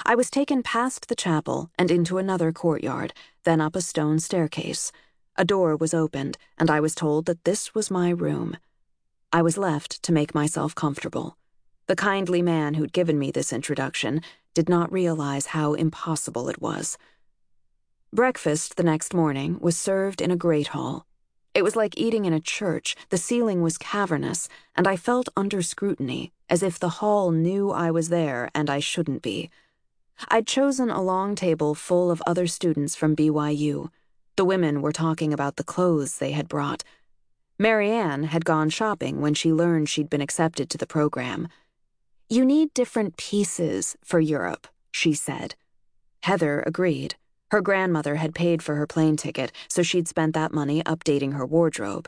I 0.03 0.15
was 0.15 0.31
taken 0.31 0.63
past 0.63 1.09
the 1.09 1.15
chapel 1.15 1.69
and 1.77 1.91
into 1.91 2.17
another 2.17 2.51
courtyard, 2.51 3.13
then 3.43 3.61
up 3.61 3.75
a 3.75 3.81
stone 3.81 4.17
staircase. 4.17 4.91
A 5.35 5.43
door 5.43 5.75
was 5.75 5.93
opened, 5.93 6.37
and 6.57 6.69
I 6.69 6.79
was 6.79 6.93
told 6.93 7.25
that 7.25 7.43
this 7.43 7.73
was 7.73 7.89
my 7.89 8.09
room. 8.09 8.57
I 9.31 9.41
was 9.41 9.57
left 9.57 10.03
to 10.03 10.11
make 10.11 10.35
myself 10.35 10.75
comfortable. 10.75 11.37
The 11.87 11.95
kindly 11.95 12.41
man 12.41 12.75
who'd 12.75 12.93
given 12.93 13.17
me 13.17 13.31
this 13.31 13.51
introduction 13.51 14.21
did 14.53 14.69
not 14.69 14.91
realize 14.91 15.47
how 15.47 15.73
impossible 15.73 16.49
it 16.49 16.61
was. 16.61 16.97
Breakfast 18.13 18.77
the 18.77 18.83
next 18.83 19.11
morning 19.13 19.57
was 19.59 19.75
served 19.75 20.21
in 20.21 20.29
a 20.29 20.35
great 20.35 20.67
hall. 20.67 21.07
It 21.55 21.63
was 21.63 21.75
like 21.75 21.97
eating 21.97 22.25
in 22.25 22.33
a 22.33 22.39
church. 22.39 22.95
The 23.09 23.17
ceiling 23.17 23.63
was 23.63 23.79
cavernous, 23.79 24.47
and 24.75 24.87
I 24.87 24.95
felt 24.95 25.29
under 25.35 25.63
scrutiny, 25.63 26.31
as 26.47 26.61
if 26.61 26.77
the 26.77 27.01
hall 27.01 27.31
knew 27.31 27.71
I 27.71 27.89
was 27.89 28.09
there 28.09 28.51
and 28.53 28.69
I 28.69 28.79
shouldn't 28.79 29.23
be. 29.23 29.49
I'd 30.29 30.45
chosen 30.45 30.91
a 30.91 31.01
long 31.01 31.33
table 31.33 31.73
full 31.73 32.11
of 32.11 32.21
other 32.27 32.45
students 32.45 32.95
from 32.95 33.15
BYU. 33.15 33.89
The 34.35 34.45
women 34.45 34.81
were 34.81 34.91
talking 34.91 35.31
about 35.31 35.57
the 35.57 35.63
clothes 35.63 36.17
they 36.17 36.31
had 36.31 36.47
brought. 36.47 36.83
Marianne 37.59 38.23
had 38.23 38.45
gone 38.45 38.69
shopping 38.69 39.21
when 39.21 39.35
she 39.35 39.53
learned 39.53 39.89
she'd 39.89 40.09
been 40.09 40.21
accepted 40.21 40.69
to 40.71 40.77
the 40.77 40.87
program. 40.87 41.47
You 42.29 42.43
need 42.43 42.73
different 42.73 43.15
pieces 43.15 43.95
for 44.03 44.19
Europe, 44.19 44.67
she 44.91 45.13
said. 45.13 45.53
Heather 46.23 46.63
agreed. 46.65 47.15
Her 47.51 47.61
grandmother 47.61 48.15
had 48.15 48.33
paid 48.33 48.63
for 48.63 48.75
her 48.75 48.87
plane 48.87 49.17
ticket, 49.17 49.51
so 49.67 49.83
she'd 49.83 50.07
spent 50.07 50.33
that 50.33 50.51
money 50.51 50.81
updating 50.81 51.33
her 51.33 51.45
wardrobe. 51.45 52.07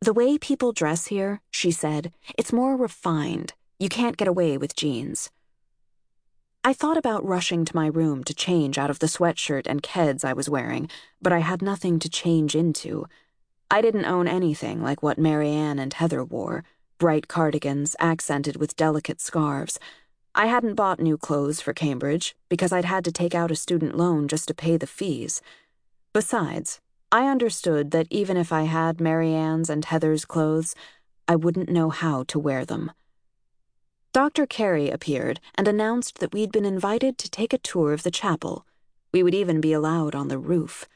The 0.00 0.14
way 0.14 0.38
people 0.38 0.72
dress 0.72 1.08
here, 1.08 1.42
she 1.50 1.70
said, 1.70 2.12
it's 2.38 2.52
more 2.52 2.76
refined. 2.76 3.52
You 3.78 3.90
can't 3.90 4.16
get 4.16 4.26
away 4.26 4.56
with 4.56 4.74
jeans. 4.74 5.30
I 6.64 6.72
thought 6.72 6.96
about 6.96 7.26
rushing 7.26 7.64
to 7.64 7.74
my 7.74 7.86
room 7.86 8.22
to 8.22 8.32
change 8.32 8.78
out 8.78 8.88
of 8.88 9.00
the 9.00 9.08
sweatshirt 9.08 9.66
and 9.66 9.82
keds 9.82 10.24
I 10.24 10.32
was 10.32 10.48
wearing, 10.48 10.88
but 11.20 11.32
I 11.32 11.40
had 11.40 11.60
nothing 11.60 11.98
to 11.98 12.08
change 12.08 12.54
into. 12.54 13.08
I 13.68 13.80
didn't 13.80 14.04
own 14.04 14.28
anything 14.28 14.80
like 14.80 15.02
what 15.02 15.18
Marianne 15.18 15.80
and 15.80 15.92
Heather 15.92 16.22
wore 16.22 16.62
bright 16.98 17.26
cardigans 17.26 17.96
accented 17.98 18.58
with 18.58 18.76
delicate 18.76 19.20
scarves. 19.20 19.80
I 20.36 20.46
hadn't 20.46 20.76
bought 20.76 21.00
new 21.00 21.18
clothes 21.18 21.60
for 21.60 21.72
Cambridge 21.72 22.36
because 22.48 22.70
I'd 22.70 22.84
had 22.84 23.04
to 23.06 23.12
take 23.12 23.34
out 23.34 23.50
a 23.50 23.56
student 23.56 23.96
loan 23.96 24.28
just 24.28 24.46
to 24.46 24.54
pay 24.54 24.76
the 24.76 24.86
fees. 24.86 25.42
Besides, 26.12 26.80
I 27.10 27.26
understood 27.26 27.90
that 27.90 28.06
even 28.08 28.36
if 28.36 28.52
I 28.52 28.62
had 28.62 29.00
Marianne's 29.00 29.68
and 29.68 29.84
Heather's 29.84 30.24
clothes, 30.24 30.76
I 31.26 31.34
wouldn't 31.34 31.70
know 31.70 31.90
how 31.90 32.22
to 32.28 32.38
wear 32.38 32.64
them. 32.64 32.92
Dr. 34.12 34.44
Kerry 34.44 34.90
appeared 34.90 35.40
and 35.54 35.66
announced 35.66 36.18
that 36.18 36.34
we'd 36.34 36.52
been 36.52 36.66
invited 36.66 37.16
to 37.16 37.30
take 37.30 37.54
a 37.54 37.58
tour 37.58 37.94
of 37.94 38.02
the 38.02 38.10
chapel. 38.10 38.66
We 39.10 39.22
would 39.22 39.34
even 39.34 39.58
be 39.58 39.72
allowed 39.72 40.14
on 40.14 40.28
the 40.28 40.36
roof. 40.36 40.86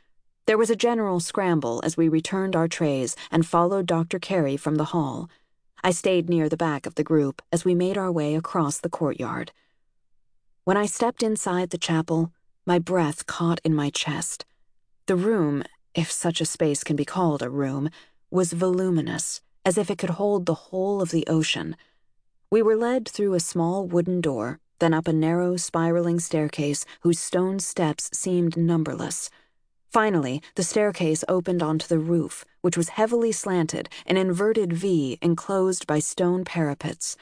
There 0.45 0.59
was 0.59 0.69
a 0.69 0.77
general 0.77 1.19
scramble 1.21 1.81
as 1.83 1.97
we 1.97 2.11
returned 2.11 2.55
our 2.55 2.69
trays 2.69 3.17
and 3.31 3.47
followed 3.47 3.87
Dr. 3.87 4.19
Kerry 4.19 4.59
from 4.59 4.75
the 4.75 4.93
hall. 4.93 5.31
I 5.83 5.93
stayed 5.93 6.29
near 6.29 6.51
the 6.51 6.59
back 6.59 6.85
of 6.85 6.97
the 6.97 7.03
group 7.03 7.41
as 7.51 7.65
we 7.65 7.75
made 7.75 7.97
our 7.97 8.13
way 8.13 8.35
across 8.35 8.77
the 8.81 8.91
courtyard. 8.91 9.51
When 10.65 10.77
I 10.77 10.85
stepped 10.85 11.23
inside 11.23 11.71
the 11.71 11.79
chapel, 11.79 12.35
my 12.67 12.79
breath 12.79 13.25
caught 13.25 13.63
in 13.65 13.75
my 13.75 13.89
chest. 13.89 14.45
The 15.07 15.17
room, 15.17 15.65
if 15.95 16.13
such 16.13 16.43
a 16.43 16.45
space 16.45 16.85
can 16.85 16.97
be 16.97 17.07
called 17.07 17.41
a 17.41 17.49
room, 17.49 17.89
was 18.31 18.53
voluminous, 18.53 19.41
as 19.65 19.79
if 19.79 19.91
it 19.91 19.97
could 19.97 20.11
hold 20.11 20.45
the 20.45 20.69
whole 20.69 21.01
of 21.01 21.13
the 21.13 21.27
ocean. 21.29 21.77
We 22.49 22.63
were 22.63 22.77
led 22.77 23.09
through 23.09 23.35
a 23.35 23.41
small 23.41 23.87
wooden 23.87 24.21
door, 24.21 24.61
then 24.79 24.95
up 24.95 25.09
a 25.09 25.13
narrow, 25.13 25.57
spiraling 25.57 26.21
staircase 26.21 26.85
whose 27.01 27.19
stone 27.19 27.59
steps 27.59 28.09
seemed 28.13 28.57
numberless. 28.57 29.31
Finally, 29.91 30.43
the 30.55 30.63
staircase 30.63 31.25
opened 31.29 31.63
onto 31.63 31.89
the 31.89 31.99
roof, 31.99 32.45
which 32.61 32.77
was 32.77 32.91
heavily 32.91 33.33
slanted, 33.33 33.89
an 34.07 34.17
inverted 34.17 34.73
V 34.73 35.19
enclosed 35.21 35.87
by 35.87 35.99
stone 35.99 36.45
parapets. 36.45 37.17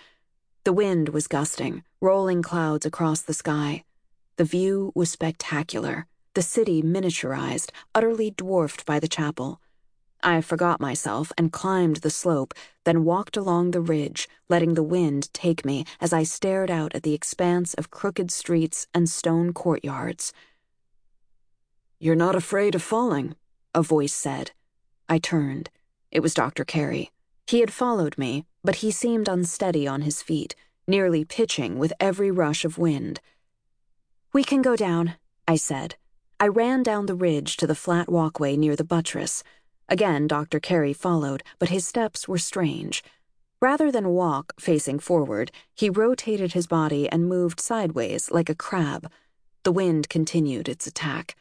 The 0.64 0.72
wind 0.72 1.10
was 1.10 1.26
gusting, 1.26 1.84
rolling 2.00 2.42
clouds 2.42 2.84
across 2.84 3.22
the 3.22 3.34
sky. 3.34 3.84
The 4.36 4.44
view 4.44 4.92
was 4.94 5.10
spectacular, 5.10 6.06
the 6.34 6.42
city 6.42 6.82
miniaturized, 6.82 7.70
utterly 7.94 8.30
dwarfed 8.30 8.84
by 8.84 8.98
the 8.98 9.08
chapel. 9.08 9.60
I 10.24 10.40
forgot 10.40 10.80
myself 10.80 11.30
and 11.36 11.52
climbed 11.52 11.96
the 11.96 12.08
slope, 12.08 12.54
then 12.84 13.04
walked 13.04 13.36
along 13.36 13.70
the 13.70 13.82
ridge, 13.82 14.26
letting 14.48 14.72
the 14.72 14.82
wind 14.82 15.32
take 15.34 15.66
me 15.66 15.84
as 16.00 16.14
I 16.14 16.22
stared 16.22 16.70
out 16.70 16.94
at 16.94 17.02
the 17.02 17.12
expanse 17.12 17.74
of 17.74 17.90
crooked 17.90 18.30
streets 18.30 18.86
and 18.94 19.08
stone 19.08 19.52
courtyards. 19.52 20.32
You're 22.00 22.16
not 22.16 22.34
afraid 22.34 22.74
of 22.74 22.82
falling, 22.82 23.36
a 23.74 23.82
voice 23.82 24.14
said. 24.14 24.52
I 25.10 25.18
turned. 25.18 25.68
It 26.10 26.20
was 26.20 26.32
Dr. 26.32 26.64
Kerry. 26.64 27.10
He 27.46 27.60
had 27.60 27.72
followed 27.72 28.16
me, 28.16 28.46
but 28.62 28.76
he 28.76 28.90
seemed 28.90 29.28
unsteady 29.28 29.86
on 29.86 30.02
his 30.02 30.22
feet, 30.22 30.54
nearly 30.86 31.26
pitching 31.26 31.78
with 31.78 31.92
every 32.00 32.30
rush 32.30 32.64
of 32.64 32.78
wind. 32.78 33.20
We 34.32 34.42
can 34.42 34.62
go 34.62 34.74
down, 34.74 35.16
I 35.46 35.56
said. 35.56 35.96
I 36.40 36.48
ran 36.48 36.82
down 36.82 37.06
the 37.06 37.14
ridge 37.14 37.58
to 37.58 37.66
the 37.66 37.74
flat 37.74 38.10
walkway 38.10 38.56
near 38.56 38.74
the 38.74 38.84
buttress. 38.84 39.44
Again, 39.88 40.26
Dr. 40.26 40.60
Kerry 40.60 40.92
followed, 40.92 41.42
but 41.58 41.68
his 41.68 41.86
steps 41.86 42.26
were 42.26 42.38
strange. 42.38 43.02
Rather 43.60 43.90
than 43.90 44.10
walk 44.10 44.52
facing 44.60 44.98
forward, 44.98 45.50
he 45.74 45.88
rotated 45.88 46.52
his 46.52 46.66
body 46.66 47.08
and 47.08 47.28
moved 47.28 47.60
sideways 47.60 48.30
like 48.30 48.48
a 48.48 48.54
crab. 48.54 49.10
The 49.62 49.72
wind 49.72 50.08
continued 50.08 50.68
its 50.68 50.86
attack. 50.86 51.36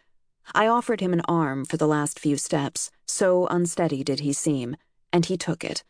I 0.54 0.68
offered 0.68 1.00
him 1.00 1.14
an 1.14 1.22
arm 1.28 1.66
for 1.66 1.78
the 1.78 1.88
last 1.88 2.20
few 2.20 2.38
steps, 2.38 2.92
so 3.06 3.48
unsteady 3.48 4.04
did 4.04 4.22
he 4.22 4.34
seem, 4.34 4.76
and 5.12 5.26
he 5.26 5.38
took 5.38 5.64
it. 5.64 5.84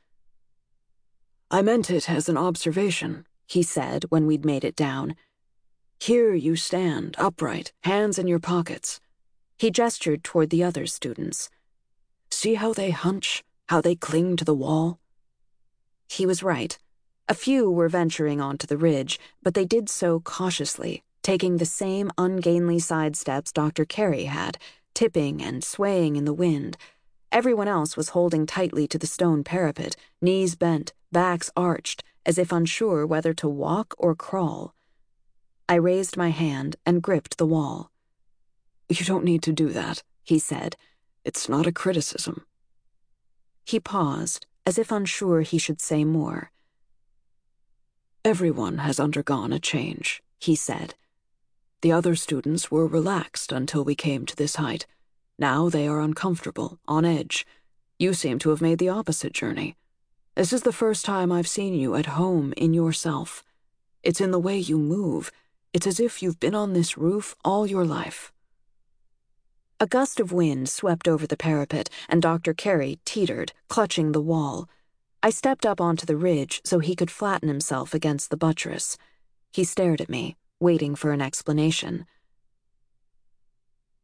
I 1.52 1.62
meant 1.62 1.92
it 1.92 2.10
as 2.10 2.30
an 2.30 2.38
observation, 2.38 3.28
he 3.48 3.62
said 3.62 4.06
when 4.10 4.26
we'd 4.26 4.46
made 4.46 4.64
it 4.64 4.76
down. 4.76 5.16
Here 6.00 6.34
you 6.34 6.56
stand, 6.56 7.16
upright, 7.18 7.72
hands 7.84 8.18
in 8.18 8.28
your 8.28 8.40
pockets. 8.40 9.00
He 9.58 9.70
gestured 9.70 10.24
toward 10.24 10.50
the 10.50 10.64
other 10.64 10.86
students. 10.88 11.50
See 12.34 12.56
how 12.56 12.74
they 12.74 12.90
hunch, 12.90 13.44
how 13.70 13.80
they 13.80 13.96
cling 13.96 14.36
to 14.38 14.44
the 14.44 14.56
wall? 14.56 15.00
He 16.10 16.26
was 16.26 16.44
right. 16.44 16.78
A 17.30 17.36
few 17.36 17.72
were 17.72 17.88
venturing 17.88 18.42
onto 18.42 18.66
the 18.68 18.76
ridge, 18.76 19.20
but 19.44 19.54
they 19.54 19.66
did 19.66 19.88
so 19.88 20.20
cautiously, 20.20 21.04
taking 21.22 21.56
the 21.56 21.66
same 21.66 22.12
ungainly 22.18 22.78
sidesteps 22.78 23.54
Dr. 23.54 23.86
Kerry 23.86 24.26
had, 24.26 24.58
tipping 24.96 25.44
and 25.44 25.64
swaying 25.64 26.16
in 26.16 26.26
the 26.26 26.34
wind. 26.34 26.76
Everyone 27.32 27.68
else 27.68 27.96
was 27.96 28.10
holding 28.10 28.46
tightly 28.46 28.88
to 28.88 28.98
the 28.98 29.08
stone 29.08 29.44
parapet, 29.44 29.96
knees 30.20 30.56
bent, 30.56 30.92
backs 31.12 31.52
arched, 31.56 32.04
as 32.26 32.38
if 32.40 32.52
unsure 32.52 33.06
whether 33.06 33.34
to 33.36 33.48
walk 33.48 33.94
or 33.98 34.16
crawl. 34.16 34.74
I 35.70 35.76
raised 35.76 36.18
my 36.18 36.30
hand 36.30 36.78
and 36.84 37.02
gripped 37.02 37.38
the 37.38 37.46
wall. 37.46 37.92
You 38.90 39.06
don't 39.06 39.24
need 39.24 39.44
to 39.44 39.54
do 39.54 39.70
that, 39.70 40.02
he 40.24 40.40
said. 40.40 40.76
It's 41.26 41.48
not 41.48 41.68
a 41.68 41.72
criticism. 41.72 42.46
He 43.66 43.80
paused, 43.80 44.46
as 44.66 44.78
if 44.78 44.92
unsure 44.92 45.42
he 45.42 45.58
should 45.58 45.80
say 45.80 46.04
more. 46.04 46.52
Everyone 48.26 48.80
has 48.80 49.00
undergone 49.00 49.54
a 49.54 49.60
change, 49.60 50.22
he 50.40 50.56
said. 50.56 50.96
The 51.82 51.92
other 51.92 52.16
students 52.16 52.72
were 52.72 52.88
relaxed 52.88 53.52
until 53.52 53.84
we 53.84 53.96
came 53.96 54.26
to 54.26 54.36
this 54.36 54.56
height. 54.56 54.86
Now 55.38 55.70
they 55.70 55.88
are 55.88 56.00
uncomfortable, 56.00 56.80
on 56.88 57.04
edge. 57.06 57.46
You 58.00 58.14
seem 58.14 58.40
to 58.40 58.50
have 58.50 58.62
made 58.62 58.80
the 58.80 58.90
opposite 58.90 59.34
journey. 59.34 59.76
This 60.36 60.54
is 60.54 60.64
the 60.64 60.72
first 60.74 61.06
time 61.06 61.32
I've 61.32 61.48
seen 61.48 61.74
you 61.74 61.96
at 61.96 62.18
home 62.18 62.54
in 62.58 62.74
yourself. 62.74 63.44
It's 64.04 64.22
in 64.22 64.32
the 64.32 64.40
way 64.40 64.58
you 64.58 64.78
move. 64.78 65.32
It's 65.74 65.88
as 65.88 66.00
if 66.00 66.22
you've 66.22 66.40
been 66.40 66.56
on 66.56 66.74
this 66.74 66.98
roof 66.98 67.36
all 67.46 67.68
your 67.68 67.86
life. 67.86 68.32
A 69.84 69.86
gust 69.86 70.22
of 70.22 70.32
wind 70.32 70.70
swept 70.70 71.10
over 71.10 71.28
the 71.28 71.36
parapet, 71.36 71.90
and 72.08 72.22
Dr. 72.22 72.54
Kerry 72.54 73.00
teetered, 73.04 73.52
clutching 73.68 74.14
the 74.14 74.22
wall. 74.22 74.70
I 75.22 75.30
stepped 75.30 75.66
up 75.66 75.82
onto 75.82 76.06
the 76.06 76.16
ridge 76.16 76.62
so 76.64 76.80
he 76.80 76.96
could 76.96 77.12
flatten 77.12 77.50
himself 77.50 77.94
against 77.94 78.30
the 78.30 78.38
buttress. 78.38 78.98
He 79.52 79.66
stared 79.66 80.00
at 80.00 80.08
me, 80.08 80.38
waiting 80.62 80.96
for 80.96 81.12
an 81.12 81.22
explanation. 81.22 82.06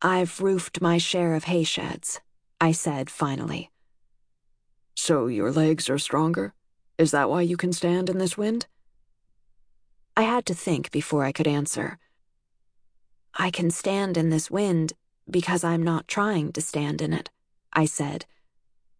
I've 0.01 0.41
roofed 0.41 0.82
my 0.82 0.98
share 0.98 1.33
of 1.33 1.45
hay 1.45 1.64
sheds, 1.64 2.19
I 2.59 2.74
said 2.74 3.09
finally. 3.09 3.72
So 4.95 5.27
your 5.27 5.49
legs 5.49 5.90
are 5.90 5.98
stronger? 5.98 6.53
Is 6.98 7.11
that 7.11 7.30
why 7.30 7.43
you 7.43 7.56
can 7.56 7.72
stand 7.72 8.09
in 8.09 8.17
this 8.17 8.38
wind? 8.38 8.67
I 10.17 10.24
had 10.24 10.45
to 10.48 10.53
think 10.53 10.91
before 10.91 11.24
I 11.24 11.32
could 11.32 11.48
answer. 11.48 11.99
I 13.33 13.49
can 13.49 13.72
stand 13.72 14.17
in 14.17 14.30
this 14.30 14.51
wind 14.51 14.91
because 15.32 15.64
I'm 15.64 15.83
not 15.83 16.08
trying 16.08 16.51
to 16.53 16.61
stand 16.61 17.01
in 17.01 17.14
it, 17.14 17.30
I 17.74 17.85
said. 17.85 18.25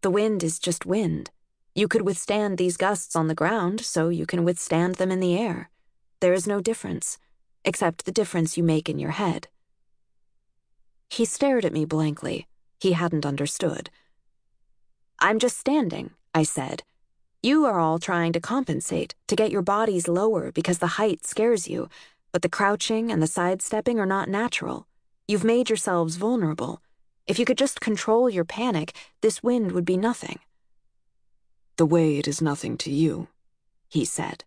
The 0.02 0.12
wind 0.12 0.44
is 0.44 0.60
just 0.60 0.86
wind. 0.86 1.32
You 1.76 1.88
could 1.88 2.02
withstand 2.02 2.58
these 2.58 2.78
gusts 2.78 3.16
on 3.16 3.28
the 3.28 3.36
ground, 3.36 3.82
so 3.82 4.10
you 4.10 4.26
can 4.26 4.44
withstand 4.44 4.96
them 4.96 5.12
in 5.12 5.20
the 5.20 5.38
air. 5.38 5.70
There 6.20 6.34
is 6.34 6.48
no 6.48 6.62
difference 6.62 7.18
except 7.66 8.06
the 8.06 8.12
difference 8.12 8.58
you 8.58 8.64
make 8.64 8.90
in 8.90 9.00
your 9.00 9.12
head. 9.12 9.48
He 11.10 11.26
stared 11.26 11.66
at 11.66 11.74
me 11.74 11.86
blankly. 11.86 12.48
He 12.80 12.94
hadn't 12.94 13.26
understood. 13.26 13.90
I'm 15.20 15.40
just 15.40 15.58
standing, 15.58 16.12
I 16.34 16.44
said. 16.44 16.84
You 17.42 17.66
are 17.66 17.80
all 17.80 18.00
trying 18.00 18.34
to 18.34 18.40
compensate, 18.40 19.16
to 19.28 19.36
get 19.36 19.52
your 19.52 19.62
bodies 19.62 20.08
lower 20.08 20.52
because 20.52 20.80
the 20.80 20.96
height 21.00 21.26
scares 21.26 21.68
you, 21.68 21.90
but 22.32 22.42
the 22.42 22.50
crouching 22.50 23.12
and 23.12 23.22
the 23.22 23.28
sidestepping 23.28 24.00
are 24.00 24.06
not 24.06 24.30
natural. 24.30 24.88
You've 25.30 25.44
made 25.44 25.70
yourselves 25.70 26.16
vulnerable. 26.16 26.82
If 27.28 27.38
you 27.38 27.46
could 27.46 27.60
just 27.60 27.80
control 27.80 28.32
your 28.32 28.46
panic, 28.46 28.96
this 29.22 29.44
wind 29.44 29.74
would 29.74 29.86
be 29.86 29.96
nothing. 29.96 30.40
The 31.78 31.86
way 31.86 32.18
it 32.18 32.28
is 32.28 32.42
nothing 32.42 32.80
to 32.80 32.90
you, 32.90 33.28
he 33.88 34.06
said. 34.06 34.44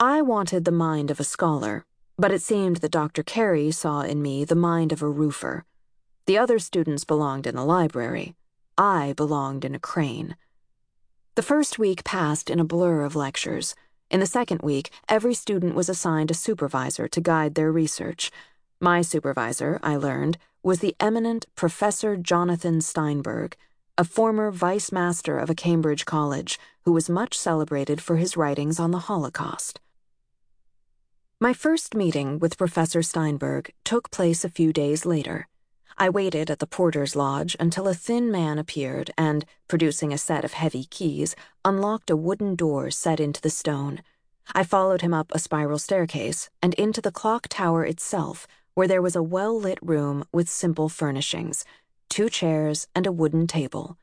I 0.00 0.20
wanted 0.20 0.64
the 0.64 0.72
mind 0.72 1.12
of 1.12 1.20
a 1.20 1.30
scholar, 1.34 1.86
but 2.18 2.32
it 2.32 2.42
seemed 2.42 2.78
that 2.78 2.90
Dr. 2.90 3.22
Kerry 3.22 3.70
saw 3.70 4.00
in 4.00 4.20
me 4.20 4.44
the 4.44 4.56
mind 4.56 4.90
of 4.90 5.00
a 5.00 5.08
roofer. 5.08 5.64
The 6.26 6.38
other 6.38 6.58
students 6.58 7.04
belonged 7.04 7.46
in 7.46 7.54
the 7.54 7.64
library. 7.64 8.34
I 8.76 9.12
belonged 9.16 9.64
in 9.64 9.76
a 9.76 9.78
crane. 9.78 10.34
The 11.36 11.42
first 11.42 11.78
week 11.78 12.02
passed 12.02 12.50
in 12.50 12.58
a 12.58 12.64
blur 12.64 13.04
of 13.04 13.14
lectures. 13.14 13.76
In 14.12 14.20
the 14.20 14.26
second 14.26 14.60
week, 14.60 14.90
every 15.08 15.32
student 15.32 15.74
was 15.74 15.88
assigned 15.88 16.30
a 16.30 16.34
supervisor 16.34 17.08
to 17.08 17.20
guide 17.22 17.54
their 17.54 17.72
research. 17.72 18.30
My 18.78 19.00
supervisor, 19.00 19.80
I 19.82 19.96
learned, 19.96 20.36
was 20.62 20.80
the 20.80 20.94
eminent 21.00 21.46
Professor 21.56 22.18
Jonathan 22.18 22.82
Steinberg, 22.82 23.56
a 23.96 24.04
former 24.04 24.50
vice 24.50 24.92
master 24.92 25.38
of 25.38 25.48
a 25.48 25.54
Cambridge 25.54 26.04
college 26.04 26.58
who 26.84 26.92
was 26.92 27.08
much 27.08 27.38
celebrated 27.38 28.02
for 28.02 28.16
his 28.16 28.36
writings 28.36 28.78
on 28.78 28.90
the 28.90 29.06
Holocaust. 29.08 29.80
My 31.40 31.54
first 31.54 31.94
meeting 31.94 32.38
with 32.38 32.58
Professor 32.58 33.02
Steinberg 33.02 33.72
took 33.82 34.10
place 34.10 34.44
a 34.44 34.50
few 34.50 34.74
days 34.74 35.06
later. 35.06 35.48
I 36.02 36.08
waited 36.08 36.50
at 36.50 36.58
the 36.58 36.66
porter's 36.66 37.14
lodge 37.14 37.54
until 37.60 37.86
a 37.86 37.94
thin 37.94 38.32
man 38.32 38.58
appeared 38.58 39.12
and, 39.16 39.44
producing 39.68 40.12
a 40.12 40.18
set 40.18 40.44
of 40.44 40.52
heavy 40.52 40.82
keys, 40.82 41.36
unlocked 41.64 42.10
a 42.10 42.16
wooden 42.16 42.56
door 42.56 42.90
set 42.90 43.20
into 43.20 43.40
the 43.40 43.50
stone. 43.50 44.02
I 44.52 44.64
followed 44.64 45.02
him 45.02 45.14
up 45.14 45.30
a 45.30 45.38
spiral 45.38 45.78
staircase 45.78 46.50
and 46.60 46.74
into 46.74 47.00
the 47.00 47.12
clock 47.12 47.46
tower 47.46 47.84
itself, 47.84 48.48
where 48.74 48.88
there 48.88 49.00
was 49.00 49.14
a 49.14 49.22
well 49.22 49.56
lit 49.56 49.78
room 49.80 50.24
with 50.32 50.50
simple 50.50 50.88
furnishings 50.88 51.64
two 52.08 52.28
chairs 52.28 52.88
and 52.96 53.06
a 53.06 53.12
wooden 53.12 53.46
table. 53.46 53.96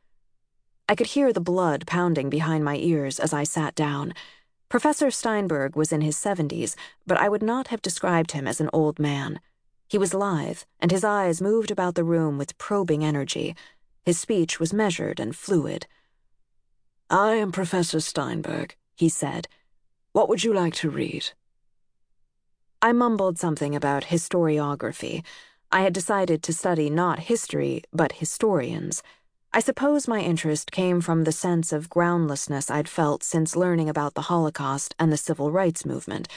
I 0.88 0.96
could 0.96 1.08
hear 1.08 1.34
the 1.34 1.42
blood 1.42 1.86
pounding 1.86 2.30
behind 2.30 2.64
my 2.64 2.78
ears 2.78 3.20
as 3.20 3.34
I 3.34 3.44
sat 3.44 3.76
down. 3.76 4.14
Professor 4.70 5.12
Steinberg 5.12 5.76
was 5.76 5.92
in 5.92 6.00
his 6.00 6.16
70s, 6.16 6.76
but 7.06 7.18
I 7.18 7.28
would 7.28 7.44
not 7.44 7.68
have 7.68 7.82
described 7.82 8.32
him 8.32 8.48
as 8.48 8.62
an 8.62 8.70
old 8.72 9.00
man. 9.00 9.42
He 9.90 9.98
was 9.98 10.14
lithe, 10.14 10.60
and 10.80 10.92
his 10.92 11.04
eyes 11.04 11.42
moved 11.42 11.72
about 11.72 11.96
the 11.96 12.04
room 12.04 12.38
with 12.38 12.58
probing 12.60 13.04
energy. 13.04 13.56
His 14.06 14.20
speech 14.20 14.60
was 14.60 14.72
measured 14.72 15.20
and 15.20 15.36
fluid. 15.36 15.88
I 17.10 17.34
am 17.34 17.52
Professor 17.52 18.00
Steinberg, 18.00 18.76
he 18.96 19.10
said. 19.10 19.48
What 20.12 20.30
would 20.30 20.44
you 20.44 20.54
like 20.54 20.76
to 20.76 20.92
read? 20.92 21.32
I 22.84 22.94
mumbled 22.94 23.40
something 23.40 23.76
about 23.76 24.06
historiography. 24.06 25.24
I 25.72 25.82
had 25.82 25.94
decided 25.94 26.44
to 26.44 26.54
study 26.54 26.92
not 26.92 27.22
history, 27.22 27.82
but 27.92 28.14
historians. 28.14 29.02
I 29.52 29.60
suppose 29.60 30.08
my 30.08 30.20
interest 30.20 30.72
came 30.72 31.02
from 31.02 31.24
the 31.24 31.32
sense 31.32 31.74
of 31.74 31.90
groundlessness 31.90 32.70
I'd 32.70 32.88
felt 32.88 33.24
since 33.24 33.56
learning 33.56 33.90
about 33.90 34.14
the 34.14 34.30
Holocaust 34.30 34.94
and 35.00 35.12
the 35.12 35.18
Civil 35.18 35.52
Rights 35.52 35.84
Movement, 35.84 36.28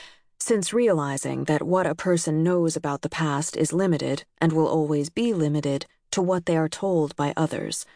since 0.43 0.73
realizing 0.73 1.45
that 1.45 1.63
what 1.63 1.87
a 1.87 1.95
person 1.95 2.43
knows 2.43 2.75
about 2.75 3.03
the 3.03 3.09
past 3.09 3.57
is 3.57 3.73
limited, 3.73 4.25
and 4.41 4.53
will 4.53 4.67
always 4.67 5.09
be 5.09 5.33
limited, 5.33 5.87
to 6.11 6.21
what 6.21 6.47
they 6.47 6.57
are 6.57 6.69
told 6.69 7.15
by 7.15 7.33
others. 7.37 7.87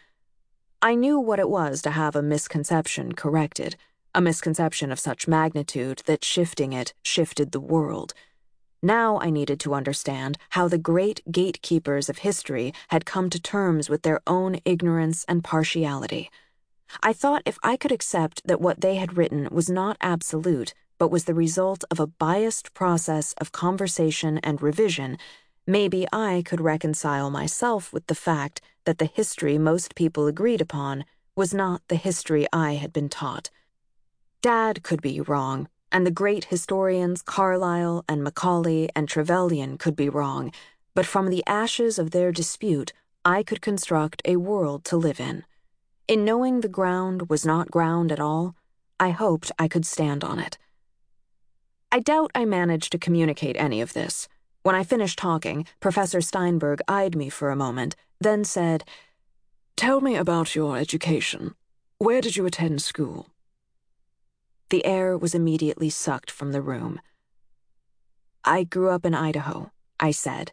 I 0.80 0.94
knew 0.94 1.18
what 1.18 1.40
it 1.40 1.48
was 1.48 1.82
to 1.82 1.90
have 1.90 2.14
a 2.14 2.22
misconception 2.22 3.14
corrected, 3.14 3.74
a 4.14 4.20
misconception 4.20 4.92
of 4.92 5.00
such 5.00 5.26
magnitude 5.26 6.02
that 6.06 6.24
shifting 6.24 6.72
it 6.72 6.94
shifted 7.02 7.50
the 7.50 7.60
world. 7.60 8.14
Now 8.80 9.18
I 9.18 9.30
needed 9.30 9.58
to 9.60 9.74
understand 9.74 10.38
how 10.50 10.68
the 10.68 10.78
great 10.78 11.20
gatekeepers 11.30 12.08
of 12.08 12.18
history 12.18 12.72
had 12.88 13.04
come 13.04 13.28
to 13.30 13.40
terms 13.40 13.90
with 13.90 14.02
their 14.02 14.20
own 14.24 14.60
ignorance 14.64 15.24
and 15.26 15.42
partiality. 15.42 16.30
I 17.02 17.12
thought 17.12 17.42
if 17.44 17.58
I 17.64 17.76
could 17.76 17.90
accept 17.90 18.46
that 18.46 18.60
what 18.60 18.82
they 18.82 18.94
had 18.94 19.16
written 19.16 19.48
was 19.50 19.68
not 19.68 19.96
absolute, 20.00 20.72
but 20.98 21.10
was 21.10 21.24
the 21.24 21.34
result 21.34 21.84
of 21.90 22.00
a 22.00 22.06
biased 22.06 22.72
process 22.74 23.34
of 23.34 23.52
conversation 23.52 24.38
and 24.38 24.62
revision, 24.62 25.18
maybe 25.66 26.06
I 26.12 26.42
could 26.46 26.60
reconcile 26.60 27.30
myself 27.30 27.92
with 27.92 28.06
the 28.06 28.14
fact 28.14 28.60
that 28.84 28.98
the 28.98 29.10
history 29.12 29.58
most 29.58 29.94
people 29.94 30.26
agreed 30.26 30.60
upon 30.60 31.04
was 31.34 31.52
not 31.52 31.82
the 31.88 31.96
history 31.96 32.46
I 32.52 32.74
had 32.74 32.92
been 32.92 33.08
taught. 33.08 33.50
Dad 34.40 34.82
could 34.82 35.02
be 35.02 35.20
wrong, 35.20 35.68
and 35.92 36.06
the 36.06 36.10
great 36.10 36.46
historians 36.46 37.22
Carlyle 37.22 38.04
and 38.08 38.22
Macaulay 38.22 38.88
and 38.94 39.08
Trevelyan 39.08 39.76
could 39.76 39.96
be 39.96 40.08
wrong, 40.08 40.52
but 40.94 41.06
from 41.06 41.28
the 41.28 41.44
ashes 41.46 41.98
of 41.98 42.10
their 42.10 42.32
dispute, 42.32 42.92
I 43.24 43.42
could 43.42 43.60
construct 43.60 44.22
a 44.24 44.36
world 44.36 44.84
to 44.84 44.96
live 44.96 45.20
in. 45.20 45.44
In 46.08 46.24
knowing 46.24 46.60
the 46.60 46.68
ground 46.68 47.28
was 47.28 47.44
not 47.44 47.70
ground 47.70 48.12
at 48.12 48.20
all, 48.20 48.54
I 48.98 49.10
hoped 49.10 49.50
I 49.58 49.68
could 49.68 49.84
stand 49.84 50.22
on 50.22 50.38
it. 50.38 50.56
I 51.96 52.00
doubt 52.00 52.30
I 52.34 52.44
managed 52.44 52.92
to 52.92 52.98
communicate 52.98 53.56
any 53.56 53.80
of 53.80 53.94
this. 53.94 54.28
When 54.62 54.74
I 54.74 54.84
finished 54.84 55.18
talking, 55.18 55.64
Professor 55.80 56.20
Steinberg 56.20 56.82
eyed 56.86 57.16
me 57.16 57.30
for 57.30 57.48
a 57.48 57.56
moment, 57.56 57.96
then 58.20 58.44
said, 58.44 58.84
Tell 59.76 60.02
me 60.02 60.14
about 60.14 60.54
your 60.54 60.76
education. 60.76 61.54
Where 61.96 62.20
did 62.20 62.36
you 62.36 62.44
attend 62.44 62.82
school? 62.82 63.28
The 64.68 64.84
air 64.84 65.16
was 65.16 65.34
immediately 65.34 65.88
sucked 65.88 66.30
from 66.30 66.52
the 66.52 66.60
room. 66.60 67.00
I 68.44 68.64
grew 68.64 68.90
up 68.90 69.06
in 69.06 69.14
Idaho, 69.14 69.70
I 69.98 70.10
said. 70.10 70.52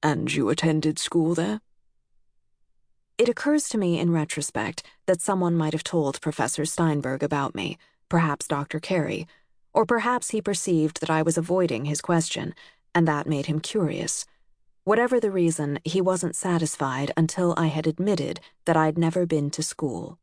And 0.00 0.32
you 0.32 0.48
attended 0.48 0.96
school 1.00 1.34
there? 1.34 1.60
It 3.18 3.28
occurs 3.28 3.68
to 3.70 3.78
me 3.78 3.98
in 3.98 4.12
retrospect 4.12 4.84
that 5.06 5.20
someone 5.20 5.56
might 5.56 5.72
have 5.72 5.82
told 5.82 6.20
Professor 6.20 6.64
Steinberg 6.64 7.24
about 7.24 7.52
me, 7.52 7.78
perhaps 8.08 8.46
Dr. 8.46 8.78
Kerry, 8.78 9.26
or 9.74 9.86
perhaps 9.86 10.30
he 10.30 10.42
perceived 10.42 11.00
that 11.00 11.10
I 11.10 11.22
was 11.22 11.38
avoiding 11.38 11.84
his 11.84 12.00
question 12.00 12.54
and 12.94 13.08
that 13.08 13.26
made 13.26 13.46
him 13.46 13.60
curious. 13.60 14.26
Whatever 14.84 15.20
the 15.20 15.30
reason, 15.30 15.78
he 15.84 16.00
wasn't 16.00 16.36
satisfied 16.36 17.12
until 17.16 17.54
I 17.56 17.66
had 17.68 17.86
admitted 17.86 18.40
that 18.64 18.76
I'd 18.76 18.98
never 18.98 19.26
been 19.26 19.50
to 19.50 19.62
school. 19.62 20.18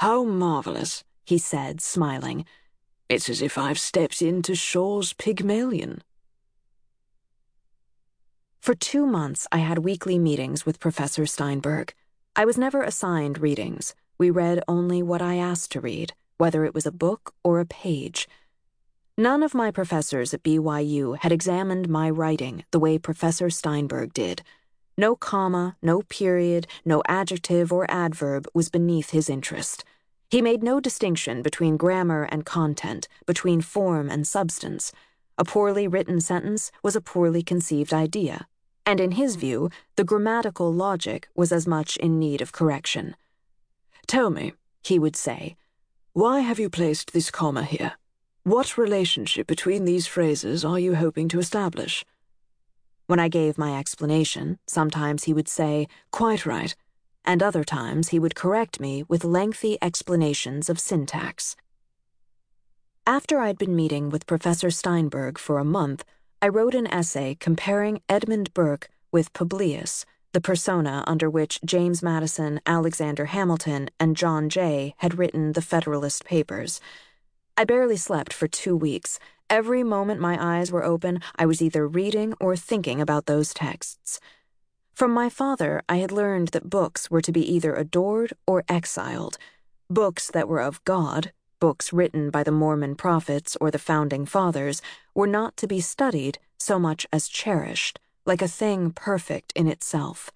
How 0.00 0.22
marvelous, 0.24 1.02
he 1.24 1.38
said, 1.38 1.80
smiling. 1.80 2.44
It's 3.08 3.28
as 3.28 3.42
if 3.42 3.58
I've 3.58 3.78
stepped 3.78 4.22
into 4.22 4.54
Shaw's 4.54 5.12
Pygmalion. 5.12 6.02
For 8.60 8.74
two 8.74 9.06
months, 9.06 9.46
I 9.50 9.58
had 9.58 9.78
weekly 9.78 10.18
meetings 10.18 10.64
with 10.64 10.78
Professor 10.78 11.26
Steinberg. 11.26 11.94
I 12.36 12.44
was 12.44 12.58
never 12.58 12.82
assigned 12.82 13.38
readings. 13.38 13.94
We 14.18 14.30
read 14.30 14.62
only 14.68 15.02
what 15.02 15.22
I 15.22 15.36
asked 15.36 15.72
to 15.72 15.80
read, 15.80 16.12
whether 16.38 16.64
it 16.64 16.74
was 16.74 16.86
a 16.86 16.92
book 16.92 17.34
or 17.44 17.60
a 17.60 17.66
page. 17.66 18.26
None 19.16 19.42
of 19.42 19.54
my 19.54 19.70
professors 19.70 20.32
at 20.32 20.42
BYU 20.42 21.18
had 21.18 21.32
examined 21.32 21.88
my 21.88 22.08
writing 22.08 22.64
the 22.70 22.78
way 22.78 22.98
Professor 22.98 23.50
Steinberg 23.50 24.14
did. 24.14 24.42
No 24.96 25.14
comma, 25.14 25.76
no 25.82 26.02
period, 26.02 26.66
no 26.84 27.02
adjective 27.08 27.72
or 27.72 27.90
adverb 27.90 28.46
was 28.54 28.70
beneath 28.70 29.10
his 29.10 29.28
interest. 29.28 29.84
He 30.30 30.42
made 30.42 30.62
no 30.62 30.78
distinction 30.78 31.42
between 31.42 31.76
grammar 31.76 32.24
and 32.30 32.44
content, 32.44 33.08
between 33.26 33.60
form 33.60 34.10
and 34.10 34.26
substance. 34.26 34.92
A 35.36 35.44
poorly 35.44 35.88
written 35.88 36.20
sentence 36.20 36.70
was 36.82 36.94
a 36.94 37.00
poorly 37.00 37.42
conceived 37.42 37.92
idea, 37.92 38.46
and 38.84 39.00
in 39.00 39.12
his 39.12 39.36
view, 39.36 39.70
the 39.96 40.04
grammatical 40.04 40.72
logic 40.72 41.28
was 41.34 41.50
as 41.52 41.66
much 41.66 41.96
in 41.96 42.18
need 42.18 42.40
of 42.40 42.52
correction. 42.52 43.16
Tell 44.06 44.30
me, 44.30 44.52
he 44.82 44.98
would 44.98 45.16
say, 45.16 45.56
why 46.18 46.40
have 46.40 46.58
you 46.58 46.68
placed 46.68 47.12
this 47.12 47.30
comma 47.30 47.62
here? 47.62 47.92
What 48.42 48.76
relationship 48.76 49.46
between 49.46 49.84
these 49.84 50.08
phrases 50.08 50.64
are 50.64 50.76
you 50.80 50.96
hoping 50.96 51.28
to 51.28 51.38
establish? 51.38 52.04
When 53.06 53.20
I 53.20 53.28
gave 53.28 53.56
my 53.56 53.78
explanation, 53.78 54.58
sometimes 54.66 55.24
he 55.24 55.32
would 55.32 55.46
say, 55.46 55.86
Quite 56.10 56.44
right, 56.44 56.74
and 57.24 57.40
other 57.40 57.62
times 57.62 58.08
he 58.08 58.18
would 58.18 58.34
correct 58.34 58.80
me 58.80 59.04
with 59.04 59.22
lengthy 59.22 59.78
explanations 59.80 60.68
of 60.68 60.80
syntax. 60.80 61.54
After 63.06 63.38
I'd 63.38 63.56
been 63.56 63.76
meeting 63.76 64.10
with 64.10 64.26
Professor 64.26 64.72
Steinberg 64.72 65.38
for 65.38 65.60
a 65.60 65.72
month, 65.78 66.04
I 66.42 66.48
wrote 66.48 66.74
an 66.74 66.88
essay 66.88 67.36
comparing 67.38 68.02
Edmund 68.08 68.52
Burke 68.54 68.88
with 69.12 69.32
Publius, 69.34 70.04
the 70.38 70.42
persona 70.42 71.02
under 71.08 71.28
which 71.28 71.58
James 71.64 72.00
Madison, 72.00 72.60
Alexander 72.64 73.24
Hamilton, 73.24 73.90
and 73.98 74.16
John 74.16 74.48
Jay 74.48 74.94
had 74.98 75.18
written 75.18 75.50
the 75.50 75.60
Federalist 75.60 76.24
Papers. 76.24 76.80
I 77.56 77.64
barely 77.64 77.96
slept 77.96 78.32
for 78.32 78.46
two 78.46 78.76
weeks. 78.76 79.18
Every 79.50 79.82
moment 79.82 80.20
my 80.20 80.38
eyes 80.40 80.70
were 80.70 80.84
open, 80.84 81.20
I 81.34 81.44
was 81.46 81.60
either 81.60 81.88
reading 81.88 82.34
or 82.38 82.54
thinking 82.54 83.00
about 83.00 83.26
those 83.26 83.52
texts. 83.52 84.20
From 84.94 85.10
my 85.10 85.28
father, 85.28 85.82
I 85.88 85.96
had 85.96 86.12
learned 86.12 86.50
that 86.50 86.70
books 86.70 87.10
were 87.10 87.22
to 87.22 87.32
be 87.32 87.42
either 87.52 87.74
adored 87.74 88.32
or 88.46 88.62
exiled. 88.68 89.38
Books 89.90 90.30
that 90.30 90.46
were 90.46 90.62
of 90.62 90.84
God, 90.84 91.32
books 91.58 91.92
written 91.92 92.30
by 92.30 92.44
the 92.44 92.52
Mormon 92.52 92.94
prophets 92.94 93.56
or 93.60 93.72
the 93.72 93.80
founding 93.90 94.24
fathers, 94.24 94.82
were 95.16 95.26
not 95.26 95.56
to 95.56 95.66
be 95.66 95.80
studied 95.80 96.38
so 96.60 96.78
much 96.78 97.08
as 97.12 97.26
cherished, 97.26 97.98
like 98.28 98.42
a 98.42 98.48
thing 98.48 98.92
perfect 98.92 99.52
in 99.56 99.66
itself. 99.66 100.30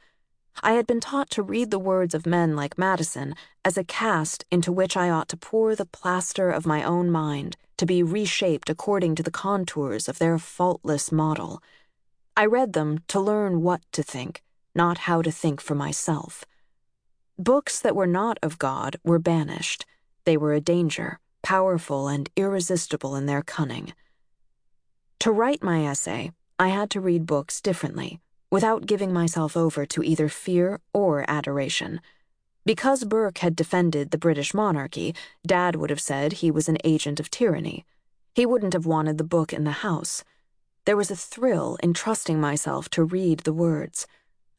I 0.63 0.73
had 0.73 0.87
been 0.87 1.01
taught 1.01 1.31
to 1.31 1.43
read 1.43 1.71
the 1.71 1.79
words 1.79 2.15
of 2.15 2.27
men 2.27 2.57
like 2.57 2.79
Madison 2.79 3.35
as 3.65 3.77
a 3.77 3.85
cast 3.85 4.45
into 4.51 4.73
which 4.73 4.97
I 4.97 5.11
ought 5.11 5.29
to 5.29 5.37
pour 5.37 5.75
the 5.75 5.87
plaster 5.87 6.51
of 6.51 6.67
my 6.67 6.83
own 6.83 7.11
mind 7.11 7.57
to 7.77 7.87
be 7.87 8.03
reshaped 8.03 8.69
according 8.69 9.15
to 9.17 9.23
the 9.23 9.31
contours 9.31 10.09
of 10.09 10.19
their 10.19 10.39
faultless 10.39 11.13
model. 11.13 11.63
I 12.37 12.47
read 12.47 12.73
them 12.73 13.01
to 13.09 13.21
learn 13.21 13.63
what 13.63 13.81
to 13.93 14.03
think, 14.03 14.43
not 14.75 14.99
how 14.99 15.23
to 15.23 15.31
think 15.31 15.61
for 15.61 15.75
myself. 15.75 16.45
Books 17.39 17.81
that 17.81 17.97
were 17.97 18.07
not 18.07 18.39
of 18.43 18.59
God 18.59 18.97
were 19.05 19.19
banished. 19.19 19.85
They 20.25 20.37
were 20.37 20.53
a 20.53 20.61
danger, 20.61 21.19
powerful 21.43 22.09
and 22.09 22.31
irresistible 22.37 23.17
in 23.17 23.27
their 23.27 23.43
cunning. 23.43 23.93
To 25.21 25.33
write 25.33 25.63
my 25.63 25.87
essay, 25.87 26.31
I 26.63 26.69
had 26.69 26.91
to 26.91 27.01
read 27.01 27.27
books 27.27 27.61
differently 27.61 28.21
without 28.49 28.87
giving 28.87 29.13
myself 29.13 29.57
over 29.57 29.85
to 29.87 30.05
either 30.05 30.29
fear 30.29 30.79
or 30.95 31.25
adoration. 31.27 32.01
Because 32.65 33.03
Burke 33.03 33.39
had 33.39 33.57
defended 33.57 34.13
the 34.13 34.25
British 34.27 34.55
monarchy, 34.55 35.13
Dad 35.45 35.75
would 35.75 35.91
have 35.91 36.01
said 36.01 36.35
he 36.35 36.53
was 36.53 36.69
an 36.69 36.79
agent 36.85 37.19
of 37.19 37.31
tyranny. 37.31 37.85
He 38.37 38.47
wouldn't 38.47 38.75
have 38.75 38.87
wanted 38.87 39.19
the 39.19 39.25
book 39.25 39.53
in 39.53 39.65
the 39.65 39.83
house. 39.83 40.23
There 40.85 40.97
was 40.97 41.11
a 41.11 41.17
thrill 41.17 41.79
in 41.83 41.95
trusting 41.95 42.41
myself 42.41 42.89
to 42.91 43.03
read 43.03 43.41
the 43.41 43.53
words. 43.53 44.07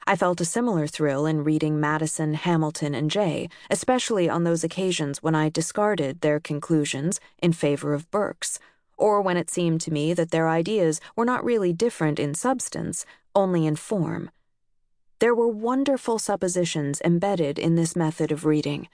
I 0.06 0.18
felt 0.18 0.42
a 0.42 0.46
similar 0.46 0.88
thrill 0.88 1.26
in 1.26 1.46
reading 1.46 1.80
Madison, 1.80 2.34
Hamilton, 2.34 2.94
and 2.94 3.10
Jay, 3.10 3.48
especially 3.70 4.28
on 4.28 4.44
those 4.44 4.66
occasions 4.66 5.24
when 5.24 5.36
I 5.36 5.48
discarded 5.48 6.20
their 6.20 6.42
conclusions 6.42 7.22
in 7.42 7.54
favor 7.54 7.94
of 7.94 8.12
Burke's, 8.12 8.60
or 8.98 9.22
when 9.22 9.38
it 9.38 9.50
seemed 9.50 9.82
to 9.82 9.92
me 9.92 10.14
that 10.14 10.32
their 10.32 10.50
ideas 10.50 11.00
were 11.16 11.26
not 11.26 11.44
really 11.44 11.74
different 11.74 12.20
in 12.20 12.34
substance, 12.34 13.06
only 13.36 13.66
in 13.66 13.76
form. 13.76 14.30
There 15.20 15.36
were 15.36 15.48
wonderful 15.48 16.20
suppositions 16.20 17.02
embedded 17.04 17.58
in 17.58 17.76
this 17.76 17.96
method 17.96 18.32
of 18.32 18.46
reading 18.46 18.88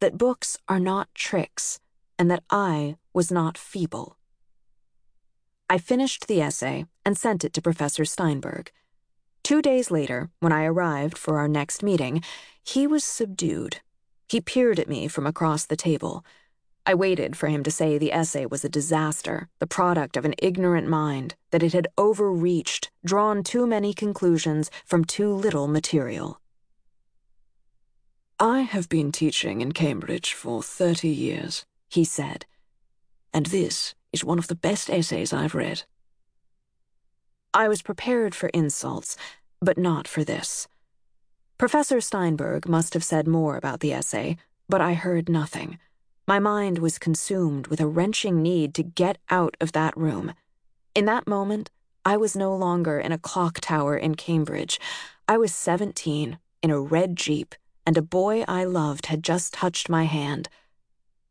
that 0.00 0.18
books 0.18 0.58
are 0.68 0.80
not 0.80 1.14
tricks, 1.14 1.80
and 2.18 2.30
that 2.30 2.42
I 2.50 2.96
was 3.12 3.30
not 3.30 3.56
feeble. 3.56 4.16
I 5.68 5.78
finished 5.78 6.26
the 6.26 6.42
essay 6.42 6.86
and 7.04 7.16
sent 7.16 7.44
it 7.44 7.52
to 7.54 7.62
Professor 7.62 8.04
Steinberg. 8.04 8.72
Two 9.42 9.62
days 9.62 9.90
later, 9.90 10.30
when 10.40 10.52
I 10.52 10.64
arrived 10.64 11.16
for 11.16 11.38
our 11.38 11.48
next 11.48 11.82
meeting, 11.82 12.22
he 12.62 12.86
was 12.86 13.04
subdued. 13.04 13.80
He 14.28 14.40
peered 14.40 14.78
at 14.78 14.88
me 14.88 15.08
from 15.08 15.26
across 15.26 15.66
the 15.66 15.76
table. 15.76 16.24
I 16.86 16.94
waited 16.94 17.36
for 17.36 17.48
him 17.48 17.62
to 17.64 17.70
say 17.70 17.98
the 17.98 18.12
essay 18.12 18.46
was 18.46 18.64
a 18.64 18.68
disaster, 18.68 19.48
the 19.58 19.66
product 19.66 20.16
of 20.16 20.24
an 20.24 20.34
ignorant 20.38 20.88
mind, 20.88 21.34
that 21.50 21.62
it 21.62 21.72
had 21.72 21.88
overreached, 21.98 22.90
drawn 23.04 23.42
too 23.42 23.66
many 23.66 23.92
conclusions 23.92 24.70
from 24.86 25.04
too 25.04 25.32
little 25.32 25.68
material. 25.68 26.40
I 28.38 28.60
have 28.62 28.88
been 28.88 29.12
teaching 29.12 29.60
in 29.60 29.72
Cambridge 29.72 30.32
for 30.32 30.62
30 30.62 31.08
years, 31.08 31.66
he 31.90 32.04
said, 32.04 32.46
and 33.32 33.46
this 33.46 33.94
is 34.12 34.24
one 34.24 34.38
of 34.38 34.48
the 34.48 34.54
best 34.54 34.88
essays 34.88 35.32
I've 35.32 35.54
read. 35.54 35.84
I 37.52 37.68
was 37.68 37.82
prepared 37.82 38.34
for 38.34 38.48
insults, 38.48 39.16
but 39.60 39.76
not 39.76 40.08
for 40.08 40.24
this. 40.24 40.66
Professor 41.58 42.00
Steinberg 42.00 42.68
must 42.68 42.94
have 42.94 43.04
said 43.04 43.28
more 43.28 43.56
about 43.56 43.80
the 43.80 43.92
essay, 43.92 44.38
but 44.68 44.80
I 44.80 44.94
heard 44.94 45.28
nothing. 45.28 45.78
My 46.30 46.38
mind 46.38 46.78
was 46.78 46.96
consumed 47.00 47.66
with 47.66 47.80
a 47.80 47.88
wrenching 47.88 48.40
need 48.40 48.72
to 48.74 48.84
get 48.84 49.18
out 49.30 49.56
of 49.60 49.72
that 49.72 49.96
room. 49.96 50.32
In 50.94 51.04
that 51.06 51.26
moment, 51.26 51.70
I 52.04 52.16
was 52.16 52.36
no 52.36 52.54
longer 52.54 53.00
in 53.00 53.10
a 53.10 53.18
clock 53.18 53.58
tower 53.58 53.96
in 53.96 54.14
Cambridge. 54.14 54.78
I 55.26 55.36
was 55.38 55.52
17, 55.52 56.38
in 56.62 56.70
a 56.70 56.78
red 56.78 57.16
Jeep, 57.16 57.56
and 57.84 57.98
a 57.98 58.10
boy 58.18 58.44
I 58.46 58.62
loved 58.62 59.06
had 59.06 59.24
just 59.24 59.54
touched 59.54 59.88
my 59.88 60.04
hand. 60.04 60.48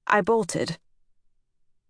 I 0.05 0.19
bolted. 0.19 0.77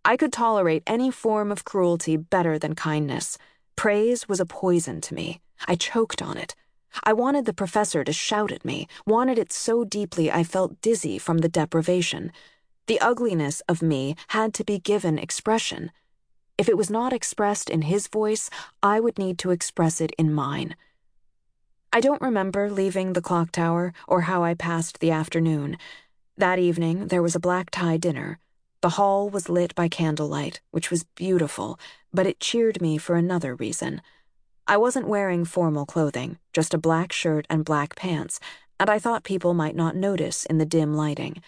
I 0.06 0.16
could 0.16 0.32
tolerate 0.32 0.84
any 0.86 1.10
form 1.10 1.52
of 1.52 1.66
cruelty 1.66 2.16
better 2.16 2.60
than 2.60 2.76
kindness. 2.76 3.40
Praise 3.76 4.30
was 4.30 4.40
a 4.40 4.46
poison 4.46 5.02
to 5.02 5.16
me. 5.16 5.42
I 5.68 5.74
choked 5.74 6.22
on 6.22 6.38
it. 6.38 6.54
I 7.04 7.14
wanted 7.14 7.46
the 7.46 7.54
professor 7.54 8.04
to 8.04 8.14
shout 8.14 8.52
at 8.52 8.64
me, 8.64 8.88
wanted 9.08 9.40
it 9.40 9.52
so 9.52 9.84
deeply 9.84 10.32
I 10.32 10.44
felt 10.44 10.80
dizzy 10.82 11.18
from 11.18 11.40
the 11.40 11.50
deprivation. 11.50 12.32
The 12.90 13.00
ugliness 13.02 13.62
of 13.70 13.84
me 13.84 14.16
had 14.30 14.52
to 14.56 14.64
be 14.64 14.80
given 14.80 15.20
expression. 15.20 15.92
If 16.58 16.68
it 16.68 16.76
was 16.76 16.90
not 16.90 17.14
expressed 17.14 17.70
in 17.70 17.84
his 17.84 18.08
voice, 18.08 18.50
I 18.82 19.00
would 19.00 19.20
need 19.20 19.38
to 19.40 19.52
express 19.52 20.02
it 20.02 20.12
in 20.18 20.34
mine. 20.34 20.76
I 21.94 22.00
don't 22.00 22.20
remember 22.20 22.68
leaving 22.72 23.14
the 23.14 23.22
clock 23.22 23.52
tower 23.52 23.94
or 24.08 24.22
how 24.22 24.44
I 24.44 24.56
passed 24.56 25.02
the 25.02 25.12
afternoon. 25.12 25.78
That 26.36 26.58
evening, 26.58 27.10
there 27.10 27.22
was 27.22 27.36
a 27.36 27.40
black 27.40 27.70
tie 27.70 27.98
dinner. 27.98 28.40
The 28.82 28.96
hall 28.98 29.30
was 29.30 29.50
lit 29.50 29.76
by 29.76 29.88
candlelight, 29.88 30.60
which 30.72 30.90
was 30.90 31.04
beautiful, 31.04 31.80
but 32.12 32.26
it 32.26 32.40
cheered 32.40 32.82
me 32.82 32.98
for 32.98 33.16
another 33.16 33.54
reason. 33.54 34.02
I 34.66 34.78
wasn't 34.78 35.08
wearing 35.08 35.46
formal 35.46 35.86
clothing, 35.86 36.40
just 36.54 36.74
a 36.74 36.80
black 36.80 37.12
shirt 37.12 37.46
and 37.52 37.64
black 37.64 37.96
pants, 37.96 38.40
and 38.80 38.90
I 38.90 38.98
thought 38.98 39.24
people 39.24 39.54
might 39.54 39.76
not 39.76 39.96
notice 39.96 40.44
in 40.48 40.58
the 40.58 40.66
dim 40.66 40.96
lighting. 40.96 41.44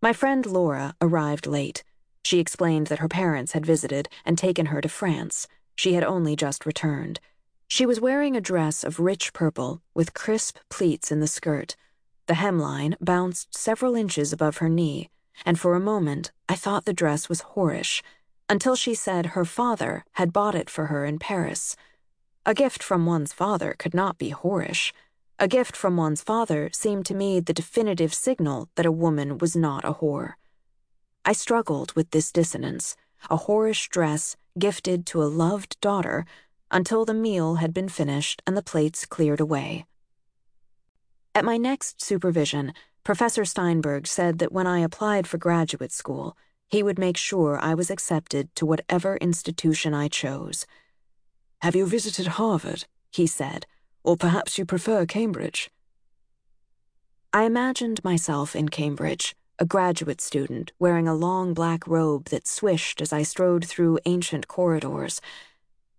My 0.00 0.12
friend 0.12 0.46
Laura 0.46 0.94
arrived 1.00 1.46
late. 1.46 1.82
She 2.22 2.38
explained 2.38 2.86
that 2.86 3.00
her 3.00 3.08
parents 3.08 3.52
had 3.52 3.66
visited 3.66 4.08
and 4.24 4.38
taken 4.38 4.66
her 4.66 4.80
to 4.80 4.88
France. 4.88 5.48
She 5.74 5.94
had 5.94 6.04
only 6.04 6.36
just 6.36 6.64
returned. 6.64 7.18
She 7.66 7.84
was 7.84 8.00
wearing 8.00 8.36
a 8.36 8.40
dress 8.40 8.84
of 8.84 9.00
rich 9.00 9.32
purple 9.32 9.82
with 9.94 10.14
crisp 10.14 10.58
pleats 10.68 11.10
in 11.10 11.18
the 11.18 11.26
skirt. 11.26 11.74
The 12.26 12.34
hemline 12.34 12.94
bounced 13.00 13.56
several 13.56 13.96
inches 13.96 14.32
above 14.32 14.58
her 14.58 14.68
knee, 14.68 15.10
and 15.44 15.58
for 15.58 15.74
a 15.74 15.80
moment 15.80 16.30
I 16.48 16.54
thought 16.54 16.84
the 16.84 16.92
dress 16.92 17.28
was 17.28 17.42
whorish, 17.56 18.00
until 18.48 18.76
she 18.76 18.94
said 18.94 19.26
her 19.26 19.44
father 19.44 20.04
had 20.12 20.32
bought 20.32 20.54
it 20.54 20.70
for 20.70 20.86
her 20.86 21.04
in 21.04 21.18
Paris. 21.18 21.74
A 22.46 22.54
gift 22.54 22.84
from 22.84 23.04
one's 23.04 23.32
father 23.32 23.74
could 23.76 23.94
not 23.94 24.16
be 24.16 24.30
whorish. 24.30 24.92
A 25.40 25.46
gift 25.46 25.76
from 25.76 25.96
one's 25.96 26.20
father 26.20 26.68
seemed 26.72 27.06
to 27.06 27.14
me 27.14 27.38
the 27.38 27.52
definitive 27.52 28.12
signal 28.12 28.68
that 28.74 28.86
a 28.86 28.90
woman 28.92 29.38
was 29.38 29.54
not 29.54 29.84
a 29.84 29.94
whore. 29.94 30.34
I 31.24 31.32
struggled 31.32 31.92
with 31.92 32.10
this 32.10 32.32
dissonance, 32.32 32.96
a 33.30 33.36
whorish 33.36 33.88
dress 33.88 34.36
gifted 34.58 35.06
to 35.06 35.22
a 35.22 35.30
loved 35.30 35.80
daughter, 35.80 36.26
until 36.72 37.04
the 37.04 37.14
meal 37.14 37.56
had 37.56 37.72
been 37.72 37.88
finished 37.88 38.42
and 38.48 38.56
the 38.56 38.62
plates 38.62 39.06
cleared 39.06 39.38
away. 39.38 39.86
At 41.36 41.44
my 41.44 41.56
next 41.56 42.02
supervision, 42.02 42.72
Professor 43.04 43.44
Steinberg 43.44 44.08
said 44.08 44.40
that 44.40 44.50
when 44.50 44.66
I 44.66 44.80
applied 44.80 45.28
for 45.28 45.38
graduate 45.38 45.92
school, 45.92 46.36
he 46.66 46.82
would 46.82 46.98
make 46.98 47.16
sure 47.16 47.60
I 47.60 47.74
was 47.74 47.90
accepted 47.90 48.52
to 48.56 48.66
whatever 48.66 49.16
institution 49.18 49.94
I 49.94 50.08
chose. 50.08 50.66
Have 51.62 51.76
you 51.76 51.86
visited 51.86 52.26
Harvard? 52.26 52.86
he 53.10 53.26
said, 53.28 53.66
or 54.08 54.16
perhaps 54.16 54.56
you 54.56 54.64
prefer 54.64 55.04
Cambridge? 55.04 55.68
I 57.30 57.42
imagined 57.42 58.02
myself 58.02 58.56
in 58.56 58.70
Cambridge, 58.70 59.36
a 59.58 59.66
graduate 59.66 60.22
student 60.22 60.72
wearing 60.78 61.06
a 61.06 61.14
long 61.14 61.52
black 61.52 61.86
robe 61.86 62.30
that 62.30 62.48
swished 62.48 63.02
as 63.02 63.12
I 63.12 63.22
strode 63.22 63.66
through 63.66 63.98
ancient 64.06 64.48
corridors. 64.48 65.20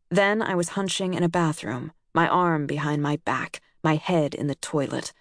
Then 0.10 0.42
I 0.42 0.56
was 0.56 0.70
hunching 0.70 1.14
in 1.14 1.22
a 1.22 1.30
bathroom, 1.30 1.92
my 2.12 2.28
arm 2.28 2.66
behind 2.66 3.04
my 3.04 3.18
back, 3.18 3.62
my 3.84 3.98
head 3.98 4.34
in 4.34 4.48
the 4.48 4.56
toilet. 4.56 5.14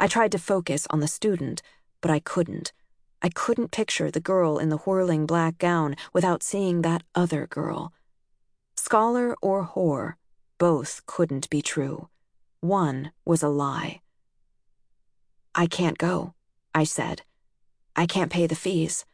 I 0.00 0.06
tried 0.06 0.32
to 0.32 0.38
focus 0.38 0.86
on 0.88 1.00
the 1.00 1.06
student, 1.06 1.60
but 2.00 2.10
I 2.10 2.20
couldn't. 2.20 2.72
I 3.20 3.28
couldn't 3.28 3.70
picture 3.70 4.10
the 4.10 4.28
girl 4.32 4.56
in 4.56 4.70
the 4.70 4.78
whirling 4.78 5.26
black 5.26 5.58
gown 5.58 5.94
without 6.14 6.42
seeing 6.42 6.80
that 6.80 7.02
other 7.14 7.46
girl. 7.46 7.92
Scholar 8.78 9.36
or 9.42 9.66
whore, 9.66 10.14
both 10.56 11.02
couldn't 11.04 11.50
be 11.50 11.60
true. 11.60 12.08
One 12.64 13.12
was 13.26 13.42
a 13.42 13.48
lie. 13.48 14.00
I 15.54 15.66
can't 15.66 15.98
go, 15.98 16.32
I 16.74 16.84
said. 16.84 17.20
I 17.94 18.06
can't 18.06 18.32
pay 18.32 18.46
the 18.46 18.54
fees. 18.54 19.04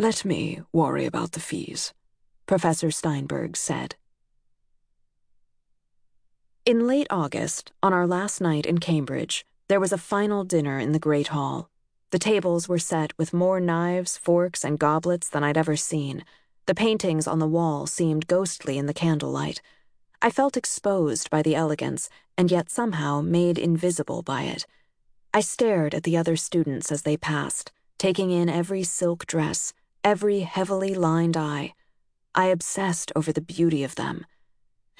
Let 0.00 0.24
me 0.24 0.60
worry 0.72 1.06
about 1.06 1.30
the 1.30 1.38
fees, 1.38 1.94
Professor 2.46 2.90
Steinberg 2.90 3.56
said. 3.56 3.94
In 6.66 6.88
late 6.88 7.06
August, 7.08 7.70
on 7.84 7.92
our 7.92 8.04
last 8.04 8.40
night 8.40 8.66
in 8.66 8.78
Cambridge, 8.78 9.46
there 9.68 9.78
was 9.78 9.92
a 9.92 9.96
final 9.96 10.42
dinner 10.42 10.80
in 10.80 10.90
the 10.90 10.98
Great 10.98 11.28
Hall. 11.28 11.70
The 12.10 12.18
tables 12.18 12.68
were 12.68 12.80
set 12.80 13.16
with 13.16 13.32
more 13.32 13.60
knives, 13.60 14.16
forks, 14.16 14.64
and 14.64 14.76
goblets 14.76 15.28
than 15.28 15.44
I'd 15.44 15.56
ever 15.56 15.76
seen. 15.76 16.24
The 16.66 16.74
paintings 16.74 17.28
on 17.28 17.38
the 17.38 17.46
wall 17.46 17.86
seemed 17.86 18.26
ghostly 18.26 18.76
in 18.76 18.86
the 18.86 18.92
candlelight. 18.92 19.62
I 20.22 20.30
felt 20.30 20.56
exposed 20.56 21.30
by 21.30 21.40
the 21.40 21.54
elegance, 21.54 22.10
and 22.36 22.50
yet 22.50 22.68
somehow 22.68 23.22
made 23.22 23.58
invisible 23.58 24.22
by 24.22 24.42
it. 24.42 24.66
I 25.32 25.40
stared 25.40 25.94
at 25.94 26.02
the 26.02 26.16
other 26.16 26.36
students 26.36 26.92
as 26.92 27.02
they 27.02 27.16
passed, 27.16 27.72
taking 27.98 28.30
in 28.30 28.48
every 28.48 28.82
silk 28.82 29.26
dress, 29.26 29.72
every 30.04 30.40
heavily 30.40 30.94
lined 30.94 31.36
eye. 31.36 31.72
I 32.34 32.46
obsessed 32.46 33.12
over 33.16 33.32
the 33.32 33.40
beauty 33.40 33.82
of 33.82 33.94
them. 33.94 34.26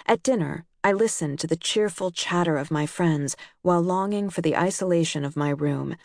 At 0.06 0.22
dinner, 0.22 0.64
I 0.82 0.92
listened 0.92 1.38
to 1.40 1.46
the 1.46 1.56
cheerful 1.56 2.10
chatter 2.10 2.56
of 2.56 2.70
my 2.70 2.86
friends 2.86 3.36
while 3.60 3.82
longing 3.82 4.30
for 4.30 4.40
the 4.40 4.56
isolation 4.56 5.24
of 5.26 5.36
my 5.36 5.50
room. 5.50 5.96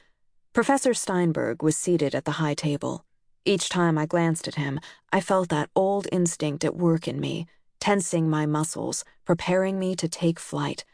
Professor 0.51 0.93
Steinberg 0.93 1.63
was 1.63 1.77
seated 1.77 2.13
at 2.13 2.25
the 2.25 2.39
high 2.43 2.53
table. 2.53 3.05
Each 3.45 3.69
time 3.69 3.97
I 3.97 4.05
glanced 4.05 4.47
at 4.47 4.55
him, 4.55 4.79
I 5.13 5.21
felt 5.21 5.49
that 5.49 5.69
old 5.75 6.07
instinct 6.11 6.65
at 6.65 6.75
work 6.75 7.07
in 7.07 7.19
me, 7.19 7.47
tensing 7.79 8.29
my 8.29 8.45
muscles, 8.45 9.03
preparing 9.25 9.79
me 9.79 9.95
to 9.95 10.07
take 10.07 10.39
flight. 10.39 10.85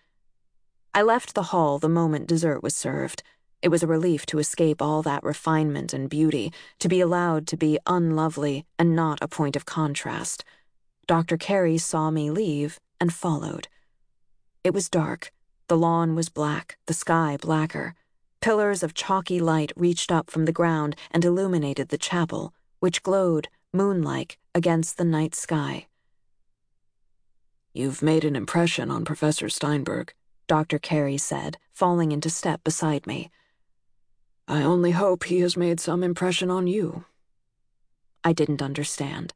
I 0.93 1.01
left 1.01 1.35
the 1.35 1.43
hall 1.43 1.80
the 1.80 1.88
moment 1.88 2.27
dessert 2.27 2.61
was 2.61 2.76
served. 2.76 3.24
It 3.61 3.69
was 3.69 3.84
a 3.84 3.88
relief 3.88 4.26
to 4.27 4.40
escape 4.40 4.82
all 4.82 5.01
that 5.03 5.24
refinement 5.24 5.93
and 5.93 6.10
beauty, 6.10 6.51
to 6.80 6.90
be 6.90 7.00
allowed 7.00 7.48
to 7.48 7.58
be 7.58 7.80
unlovely 7.85 8.66
and 8.77 8.95
not 8.95 9.19
a 9.22 9.27
point 9.27 9.56
of 9.56 9.66
contrast. 9.66 10.43
Dr. 11.08 11.38
Kerry 11.38 11.77
saw 11.77 12.11
me 12.11 12.30
leave 12.30 12.80
and 13.00 13.14
followed. 13.14 13.68
It 14.64 14.74
was 14.74 14.90
dark. 14.90 15.32
The 15.68 15.77
lawn 15.77 16.16
was 16.16 16.30
black, 16.30 16.77
the 16.88 16.93
sky 16.93 17.38
blacker. 17.40 17.95
Pillars 18.42 18.84
of 18.84 18.93
chalky 18.93 19.40
light 19.40 19.72
reached 19.76 20.11
up 20.11 20.30
from 20.30 20.45
the 20.45 20.51
ground 20.51 20.95
and 21.11 21.24
illuminated 21.24 21.90
the 21.90 21.98
chapel, 21.98 22.53
which 22.80 23.03
glowed, 23.03 23.48
moonlike, 23.72 24.38
against 24.53 24.98
the 24.98 25.06
night 25.06 25.35
sky. 25.35 25.88
You've 27.74 28.01
made 28.01 28.25
an 28.25 28.35
impression 28.35 28.91
on 28.91 29.06
Professor 29.06 29.48
Steinberg, 29.48 30.14
Dr. 30.48 30.77
Kerry 30.77 31.17
said, 31.17 31.58
falling 31.74 32.11
into 32.11 32.30
step 32.30 32.64
beside 32.66 33.08
me. 33.08 33.32
I 34.45 34.61
only 34.61 34.91
hope 34.91 35.24
he 35.24 35.40
has 35.40 35.56
made 35.56 35.80
some 35.80 36.03
impression 36.03 36.50
on 36.50 36.67
you. 36.67 37.06
I 38.25 38.33
didn't 38.33 38.61
understand. 38.61 39.33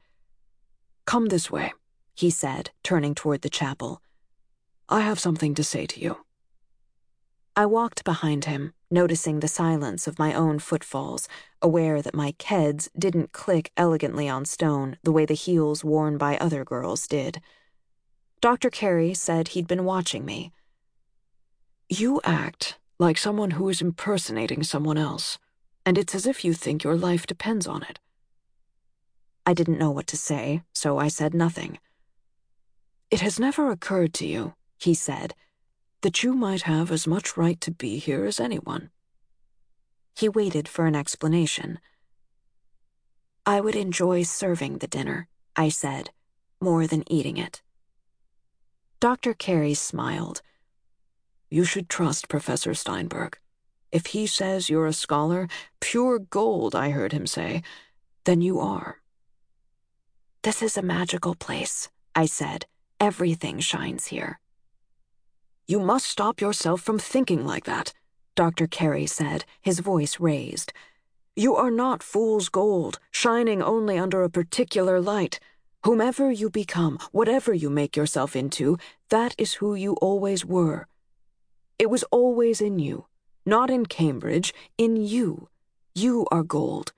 Come 1.06 1.28
this 1.28 1.50
way, 1.50 1.72
he 2.14 2.30
said, 2.30 2.72
turning 2.84 3.16
toward 3.16 3.42
the 3.42 3.50
chapel. 3.50 4.02
I 4.90 5.00
have 5.00 5.20
something 5.20 5.56
to 5.56 5.64
say 5.64 5.86
to 5.86 6.00
you. 6.02 6.18
I 7.56 7.66
walked 7.66 8.04
behind 8.04 8.46
him, 8.46 8.74
noticing 8.92 9.40
the 9.40 9.48
silence 9.48 10.08
of 10.08 10.20
my 10.20 10.34
own 10.34 10.60
footfalls, 10.60 11.30
aware 11.62 12.02
that 12.02 12.14
my 12.14 12.34
keds 12.34 12.90
didn't 13.00 13.32
click 13.32 13.72
elegantly 13.78 14.28
on 14.28 14.44
stone 14.44 14.98
the 15.04 15.14
way 15.14 15.26
the 15.26 15.34
heels 15.34 15.86
worn 15.86 16.18
by 16.18 16.38
other 16.38 16.66
girls 16.66 17.08
did. 17.08 17.42
Dr. 18.42 18.70
Kerry 18.70 19.14
said 19.14 19.50
he'd 19.50 19.68
been 19.68 19.86
watching 19.86 20.26
me. 20.26 20.52
You 21.90 22.22
act 22.24 22.78
like 23.00 23.18
someone 23.18 23.52
who 23.52 23.70
is 23.70 23.82
impersonating 23.82 24.64
someone 24.64 24.98
else, 24.98 25.38
and 25.86 25.98
it's 25.98 26.16
as 26.16 26.26
if 26.26 26.44
you 26.44 26.54
think 26.54 26.84
your 26.84 26.96
life 26.96 27.28
depends 27.28 27.68
on 27.68 27.84
it. 27.84 28.00
I 29.46 29.54
didn't 29.54 29.78
know 29.78 29.92
what 29.92 30.08
to 30.08 30.18
say, 30.18 30.64
so 30.74 30.98
I 30.98 31.08
said 31.08 31.34
nothing. 31.34 31.80
It 33.12 33.22
has 33.22 33.40
never 33.40 33.70
occurred 33.70 34.14
to 34.16 34.28
you, 34.28 34.56
he 34.78 34.94
said, 34.94 35.36
that 36.02 36.24
you 36.24 36.34
might 36.34 36.64
have 36.64 36.92
as 36.92 37.06
much 37.06 37.38
right 37.38 37.60
to 37.62 37.72
be 37.72 37.98
here 37.98 38.26
as 38.26 38.40
anyone. 38.40 38.90
He 40.16 40.30
waited 40.30 40.68
for 40.68 40.86
an 40.86 40.96
explanation. 40.96 41.80
I 43.46 43.62
would 43.62 43.76
enjoy 43.76 44.24
serving 44.24 44.80
the 44.80 44.88
dinner, 44.88 45.28
I 45.56 45.70
said, 45.70 46.10
more 46.60 46.88
than 46.88 47.04
eating 47.12 47.38
it. 47.38 47.62
Dr. 49.00 49.34
Kerry 49.34 49.74
smiled. 49.74 50.42
You 51.50 51.64
should 51.66 51.90
trust 51.90 52.30
Professor 52.30 52.74
Steinberg. 52.74 53.38
If 53.92 54.08
he 54.08 54.28
says 54.28 54.70
you're 54.70 54.88
a 54.88 54.94
scholar, 54.94 55.48
pure 55.80 56.20
gold, 56.20 56.76
I 56.76 56.90
heard 56.90 57.12
him 57.12 57.28
say, 57.28 57.62
then 58.26 58.42
you 58.42 58.60
are. 58.60 59.02
This 60.42 60.62
is 60.62 60.78
a 60.78 60.82
magical 60.82 61.36
place, 61.36 61.90
I 62.14 62.26
said. 62.26 62.66
Everything 63.00 63.60
shines 63.60 64.08
here. 64.08 64.40
You 65.68 65.80
must 65.80 66.06
stop 66.06 66.42
yourself 66.42 66.82
from 66.82 67.00
thinking 67.00 67.46
like 67.46 67.66
that, 67.66 67.94
Dr. 68.36 68.68
Kerry 68.68 69.08
said, 69.08 69.46
his 69.62 69.80
voice 69.80 70.20
raised. 70.20 70.74
You 71.36 71.56
are 71.56 71.72
not 71.72 72.04
fool's 72.04 72.50
gold, 72.50 73.00
shining 73.12 73.62
only 73.62 73.98
under 73.98 74.24
a 74.24 74.30
particular 74.30 75.02
light. 75.02 75.40
Whomever 75.86 76.32
you 76.32 76.50
become, 76.50 76.98
whatever 77.12 77.54
you 77.54 77.70
make 77.70 77.96
yourself 77.96 78.36
into, 78.36 78.80
that 79.12 79.36
is 79.38 79.54
who 79.54 79.76
you 79.76 79.94
always 80.02 80.44
were. 80.44 80.88
It 81.78 81.92
was 81.92 82.04
always 82.10 82.60
in 82.60 82.80
you, 82.80 83.06
not 83.46 83.70
in 83.70 83.86
Cambridge, 83.86 84.52
in 84.80 84.96
you. 84.96 85.48
You 85.94 86.26
are 86.32 86.42
gold. 86.42 86.92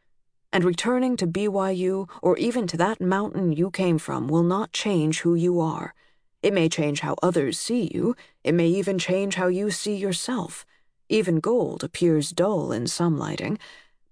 And 0.53 0.63
returning 0.63 1.17
to 1.17 1.27
BYU 1.27 2.09
or 2.21 2.37
even 2.37 2.65
to 2.67 2.77
that 2.77 3.01
mountain 3.01 3.51
you 3.51 3.71
came 3.71 3.97
from 3.97 4.29
will 4.29 4.41
not 4.41 4.71
change 4.71 5.19
who 5.19 5.35
you 5.35 5.59
are. 5.59 5.93
It 6.41 6.53
may 6.53 6.69
change 6.69 7.01
how 7.01 7.17
others 7.21 7.59
see 7.59 7.91
you, 7.93 8.15
it 8.45 8.53
may 8.53 8.67
even 8.67 8.97
change 8.97 9.35
how 9.35 9.47
you 9.47 9.69
see 9.69 9.97
yourself. 9.97 10.65
Even 11.09 11.41
gold 11.41 11.83
appears 11.83 12.31
dull 12.31 12.71
in 12.71 12.87
some 12.87 13.17
lighting, 13.17 13.59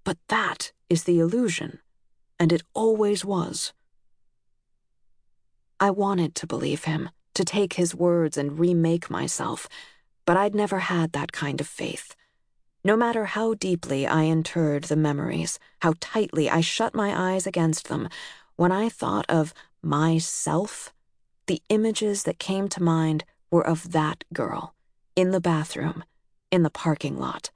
but 0.04 0.18
that 0.28 0.72
is 0.90 1.04
the 1.04 1.18
illusion, 1.18 1.78
and 2.38 2.52
it 2.52 2.62
always 2.74 3.24
was. 3.24 3.72
I 5.78 5.90
wanted 5.90 6.34
to 6.36 6.46
believe 6.46 6.84
him, 6.84 7.10
to 7.34 7.44
take 7.44 7.74
his 7.74 7.94
words 7.94 8.38
and 8.38 8.58
remake 8.58 9.10
myself, 9.10 9.68
but 10.24 10.36
I'd 10.36 10.54
never 10.54 10.78
had 10.78 11.12
that 11.12 11.32
kind 11.32 11.60
of 11.60 11.66
faith. 11.66 12.16
No 12.82 12.96
matter 12.96 13.26
how 13.26 13.54
deeply 13.54 14.06
I 14.06 14.22
interred 14.22 14.84
the 14.84 14.96
memories, 14.96 15.58
how 15.82 15.94
tightly 16.00 16.48
I 16.48 16.60
shut 16.62 16.94
my 16.94 17.32
eyes 17.34 17.46
against 17.46 17.88
them, 17.88 18.08
when 18.56 18.72
I 18.72 18.88
thought 18.88 19.26
of 19.28 19.52
myself, 19.82 20.94
the 21.46 21.62
images 21.68 22.22
that 22.22 22.38
came 22.38 22.68
to 22.68 22.82
mind 22.82 23.24
were 23.50 23.66
of 23.66 23.92
that 23.92 24.24
girl, 24.32 24.74
in 25.14 25.30
the 25.30 25.40
bathroom, 25.40 26.04
in 26.50 26.62
the 26.62 26.70
parking 26.70 27.18
lot. 27.18 27.50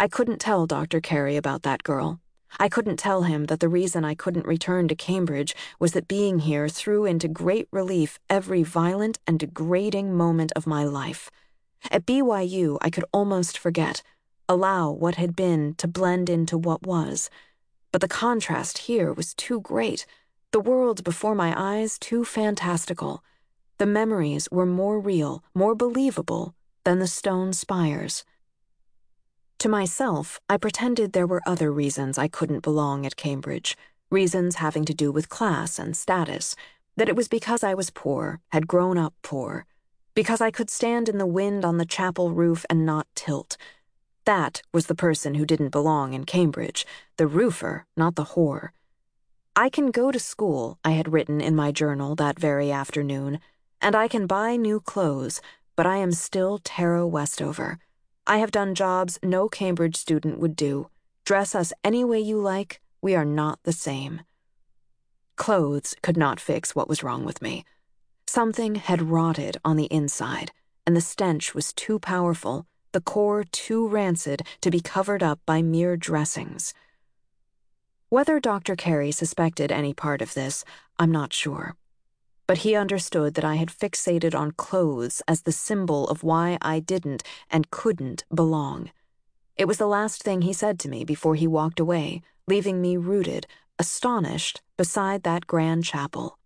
I 0.00 0.08
couldn't 0.08 0.40
tell 0.40 0.66
Dr. 0.66 1.00
Kerry 1.00 1.36
about 1.36 1.64
that 1.64 1.82
girl, 1.82 2.20
I 2.58 2.68
couldn't 2.68 2.96
tell 2.96 3.22
him 3.22 3.46
that 3.46 3.60
the 3.60 3.68
reason 3.68 4.04
I 4.04 4.14
couldn't 4.14 4.46
return 4.46 4.88
to 4.88 4.94
Cambridge 4.94 5.54
was 5.78 5.92
that 5.92 6.08
being 6.08 6.40
here 6.40 6.68
threw 6.68 7.04
into 7.04 7.28
great 7.28 7.68
relief 7.70 8.18
every 8.30 8.62
violent 8.62 9.18
and 9.26 9.38
degrading 9.38 10.14
moment 10.16 10.52
of 10.56 10.66
my 10.66 10.84
life. 10.84 11.30
At 11.90 12.06
BYU, 12.06 12.78
I 12.80 12.90
could 12.90 13.04
almost 13.12 13.58
forget, 13.58 14.02
allow 14.48 14.90
what 14.90 15.16
had 15.16 15.36
been 15.36 15.74
to 15.74 15.86
blend 15.86 16.28
into 16.30 16.56
what 16.58 16.86
was. 16.86 17.30
But 17.92 18.00
the 18.00 18.08
contrast 18.08 18.78
here 18.78 19.12
was 19.12 19.34
too 19.34 19.60
great, 19.60 20.06
the 20.50 20.60
world 20.60 21.04
before 21.04 21.34
my 21.34 21.54
eyes 21.56 21.98
too 21.98 22.24
fantastical. 22.24 23.22
The 23.78 23.86
memories 23.86 24.48
were 24.50 24.66
more 24.66 24.98
real, 24.98 25.44
more 25.54 25.74
believable 25.74 26.54
than 26.84 26.98
the 26.98 27.06
stone 27.06 27.52
spires. 27.52 28.24
To 29.60 29.68
myself, 29.68 30.38
I 30.48 30.56
pretended 30.56 31.12
there 31.12 31.26
were 31.26 31.42
other 31.44 31.72
reasons 31.72 32.16
I 32.16 32.28
couldn't 32.28 32.62
belong 32.62 33.04
at 33.04 33.16
Cambridge, 33.16 33.76
reasons 34.08 34.56
having 34.56 34.84
to 34.84 34.94
do 34.94 35.10
with 35.10 35.28
class 35.28 35.80
and 35.80 35.96
status, 35.96 36.54
that 36.96 37.08
it 37.08 37.16
was 37.16 37.26
because 37.26 37.64
I 37.64 37.74
was 37.74 37.90
poor, 37.90 38.40
had 38.50 38.68
grown 38.68 38.96
up 38.96 39.14
poor, 39.22 39.66
because 40.14 40.40
I 40.40 40.52
could 40.52 40.70
stand 40.70 41.08
in 41.08 41.18
the 41.18 41.26
wind 41.26 41.64
on 41.64 41.76
the 41.76 41.84
chapel 41.84 42.30
roof 42.30 42.64
and 42.70 42.86
not 42.86 43.08
tilt. 43.16 43.56
That 44.26 44.62
was 44.72 44.86
the 44.86 44.94
person 44.94 45.34
who 45.34 45.44
didn't 45.44 45.70
belong 45.70 46.12
in 46.12 46.24
Cambridge, 46.24 46.86
the 47.16 47.26
roofer, 47.26 47.84
not 47.96 48.14
the 48.14 48.26
whore. 48.36 48.68
I 49.56 49.70
can 49.70 49.90
go 49.90 50.12
to 50.12 50.20
school, 50.20 50.78
I 50.84 50.92
had 50.92 51.12
written 51.12 51.40
in 51.40 51.56
my 51.56 51.72
journal 51.72 52.14
that 52.14 52.38
very 52.38 52.70
afternoon, 52.70 53.40
and 53.82 53.96
I 53.96 54.06
can 54.06 54.28
buy 54.28 54.54
new 54.54 54.78
clothes, 54.78 55.40
but 55.74 55.84
I 55.84 55.96
am 55.96 56.12
still 56.12 56.60
Tara 56.62 57.08
Westover. 57.08 57.80
I 58.30 58.38
have 58.38 58.50
done 58.50 58.74
jobs 58.74 59.18
no 59.22 59.48
Cambridge 59.48 59.96
student 59.96 60.38
would 60.38 60.54
do. 60.54 60.90
Dress 61.24 61.54
us 61.54 61.72
any 61.82 62.04
way 62.04 62.20
you 62.20 62.38
like, 62.38 62.78
we 63.00 63.14
are 63.14 63.24
not 63.24 63.58
the 63.62 63.72
same. 63.72 64.20
Clothes 65.36 65.96
could 66.02 66.18
not 66.18 66.38
fix 66.38 66.74
what 66.74 66.90
was 66.90 67.02
wrong 67.02 67.24
with 67.24 67.40
me. 67.40 67.64
Something 68.26 68.74
had 68.74 69.00
rotted 69.00 69.56
on 69.64 69.78
the 69.78 69.86
inside, 69.86 70.52
and 70.86 70.94
the 70.94 71.00
stench 71.00 71.54
was 71.54 71.72
too 71.72 71.98
powerful, 71.98 72.66
the 72.92 73.00
core 73.00 73.44
too 73.44 73.88
rancid 73.88 74.42
to 74.60 74.70
be 74.70 74.80
covered 74.80 75.22
up 75.22 75.40
by 75.46 75.62
mere 75.62 75.96
dressings. 75.96 76.74
Whether 78.10 78.40
Dr. 78.40 78.76
Kerry 78.76 79.10
suspected 79.10 79.72
any 79.72 79.94
part 79.94 80.20
of 80.20 80.34
this, 80.34 80.66
I'm 80.98 81.10
not 81.10 81.32
sure 81.32 81.77
but 82.48 82.58
he 82.58 82.74
understood 82.74 83.34
that 83.34 83.44
I 83.44 83.56
had 83.56 83.68
fixated 83.68 84.34
on 84.34 84.52
clothes 84.52 85.20
as 85.28 85.42
the 85.42 85.52
symbol 85.52 86.08
of 86.08 86.24
why 86.24 86.56
I 86.62 86.80
didn't 86.80 87.22
and 87.50 87.70
couldn't 87.70 88.24
belong. 88.34 88.90
It 89.56 89.68
was 89.68 89.76
the 89.76 89.86
last 89.86 90.22
thing 90.22 90.40
he 90.40 90.54
said 90.54 90.80
to 90.80 90.88
me 90.88 91.04
before 91.04 91.34
he 91.34 91.46
walked 91.46 91.78
away, 91.78 92.22
leaving 92.46 92.80
me 92.80 92.96
rooted, 92.96 93.46
astonished, 93.78 94.62
beside 94.78 95.24
that 95.24 95.46
grand 95.46 95.84
chapel. 95.84 96.38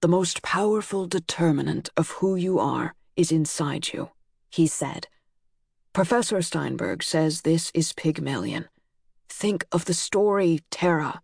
The 0.00 0.08
most 0.08 0.42
powerful 0.42 1.06
determinant 1.06 1.90
of 1.96 2.10
who 2.18 2.34
you 2.34 2.58
are 2.58 2.94
is 3.16 3.30
inside 3.30 3.92
you, 3.92 4.10
he 4.50 4.66
said. 4.66 5.06
Professor 5.92 6.42
Steinberg 6.42 7.04
says 7.04 7.42
this 7.42 7.70
is 7.74 7.92
Pygmalion. 7.92 8.68
Think 9.28 9.64
of 9.70 9.84
the 9.84 9.94
story, 9.94 10.60
Tara. 10.70 11.20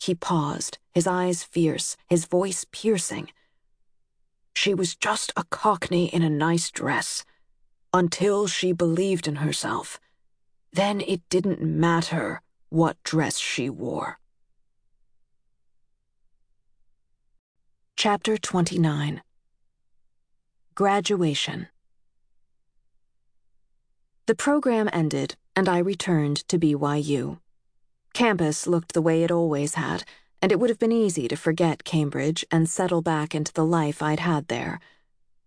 He 0.00 0.14
paused, 0.14 0.78
his 0.92 1.06
eyes 1.06 1.42
fierce, 1.42 1.96
his 2.08 2.26
voice 2.26 2.66
piercing. 2.70 3.30
She 4.54 4.74
was 4.74 4.94
just 4.94 5.32
a 5.36 5.44
cockney 5.44 6.06
in 6.06 6.22
a 6.22 6.30
nice 6.30 6.70
dress. 6.70 7.24
Until 7.92 8.46
she 8.46 8.72
believed 8.72 9.28
in 9.28 9.36
herself. 9.36 10.00
Then 10.72 11.00
it 11.00 11.22
didn't 11.28 11.62
matter 11.62 12.42
what 12.68 13.00
dress 13.04 13.38
she 13.38 13.70
wore. 13.70 14.18
Chapter 17.96 18.36
29 18.36 19.22
Graduation 20.74 21.68
The 24.26 24.34
program 24.34 24.90
ended, 24.92 25.36
and 25.54 25.68
I 25.68 25.78
returned 25.78 26.38
to 26.48 26.58
BYU. 26.58 27.38
Campus 28.14 28.68
looked 28.68 28.92
the 28.92 29.02
way 29.02 29.24
it 29.24 29.32
always 29.32 29.74
had, 29.74 30.04
and 30.40 30.52
it 30.52 30.60
would 30.60 30.70
have 30.70 30.78
been 30.78 30.92
easy 30.92 31.26
to 31.26 31.36
forget 31.36 31.82
Cambridge 31.82 32.44
and 32.48 32.68
settle 32.68 33.02
back 33.02 33.34
into 33.34 33.52
the 33.52 33.64
life 33.66 34.00
I'd 34.00 34.20
had 34.20 34.46
there. 34.46 34.78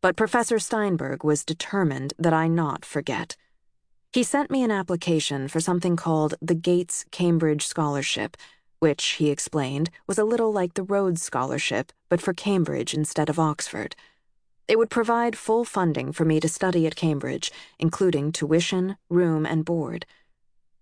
But 0.02 0.18
Professor 0.18 0.60
Steinberg 0.60 1.24
was 1.24 1.46
determined 1.46 2.14
that 2.20 2.34
I 2.34 2.50
not 2.50 2.84
forget. 2.84 3.38
He 4.12 4.22
sent 4.22 4.52
me 4.52 4.64
an 4.64 4.72
application 4.72 5.48
for 5.48 5.62
something 5.62 5.96
called 5.96 6.36
the 6.42 6.56
Gates 6.56 7.06
Cambridge 7.10 7.66
Scholarship, 7.66 8.36
which, 8.80 9.06
he 9.12 9.30
explained, 9.30 9.90
was 10.06 10.18
a 10.18 10.26
little 10.26 10.52
like 10.52 10.74
the 10.74 10.84
Rhodes 10.84 11.22
Scholarship, 11.22 11.94
but 12.10 12.22
for 12.22 12.34
Cambridge 12.34 12.94
instead 12.94 13.30
of 13.30 13.40
Oxford. 13.40 13.96
It 14.68 14.78
would 14.78 14.90
provide 14.90 15.38
full 15.38 15.64
funding 15.64 16.12
for 16.12 16.26
me 16.26 16.42
to 16.42 16.50
study 16.50 16.86
at 16.86 16.98
Cambridge, 16.98 17.50
including 17.80 18.34
tuition, 18.34 18.98
room, 19.10 19.46
and 19.46 19.64
board. 19.64 20.06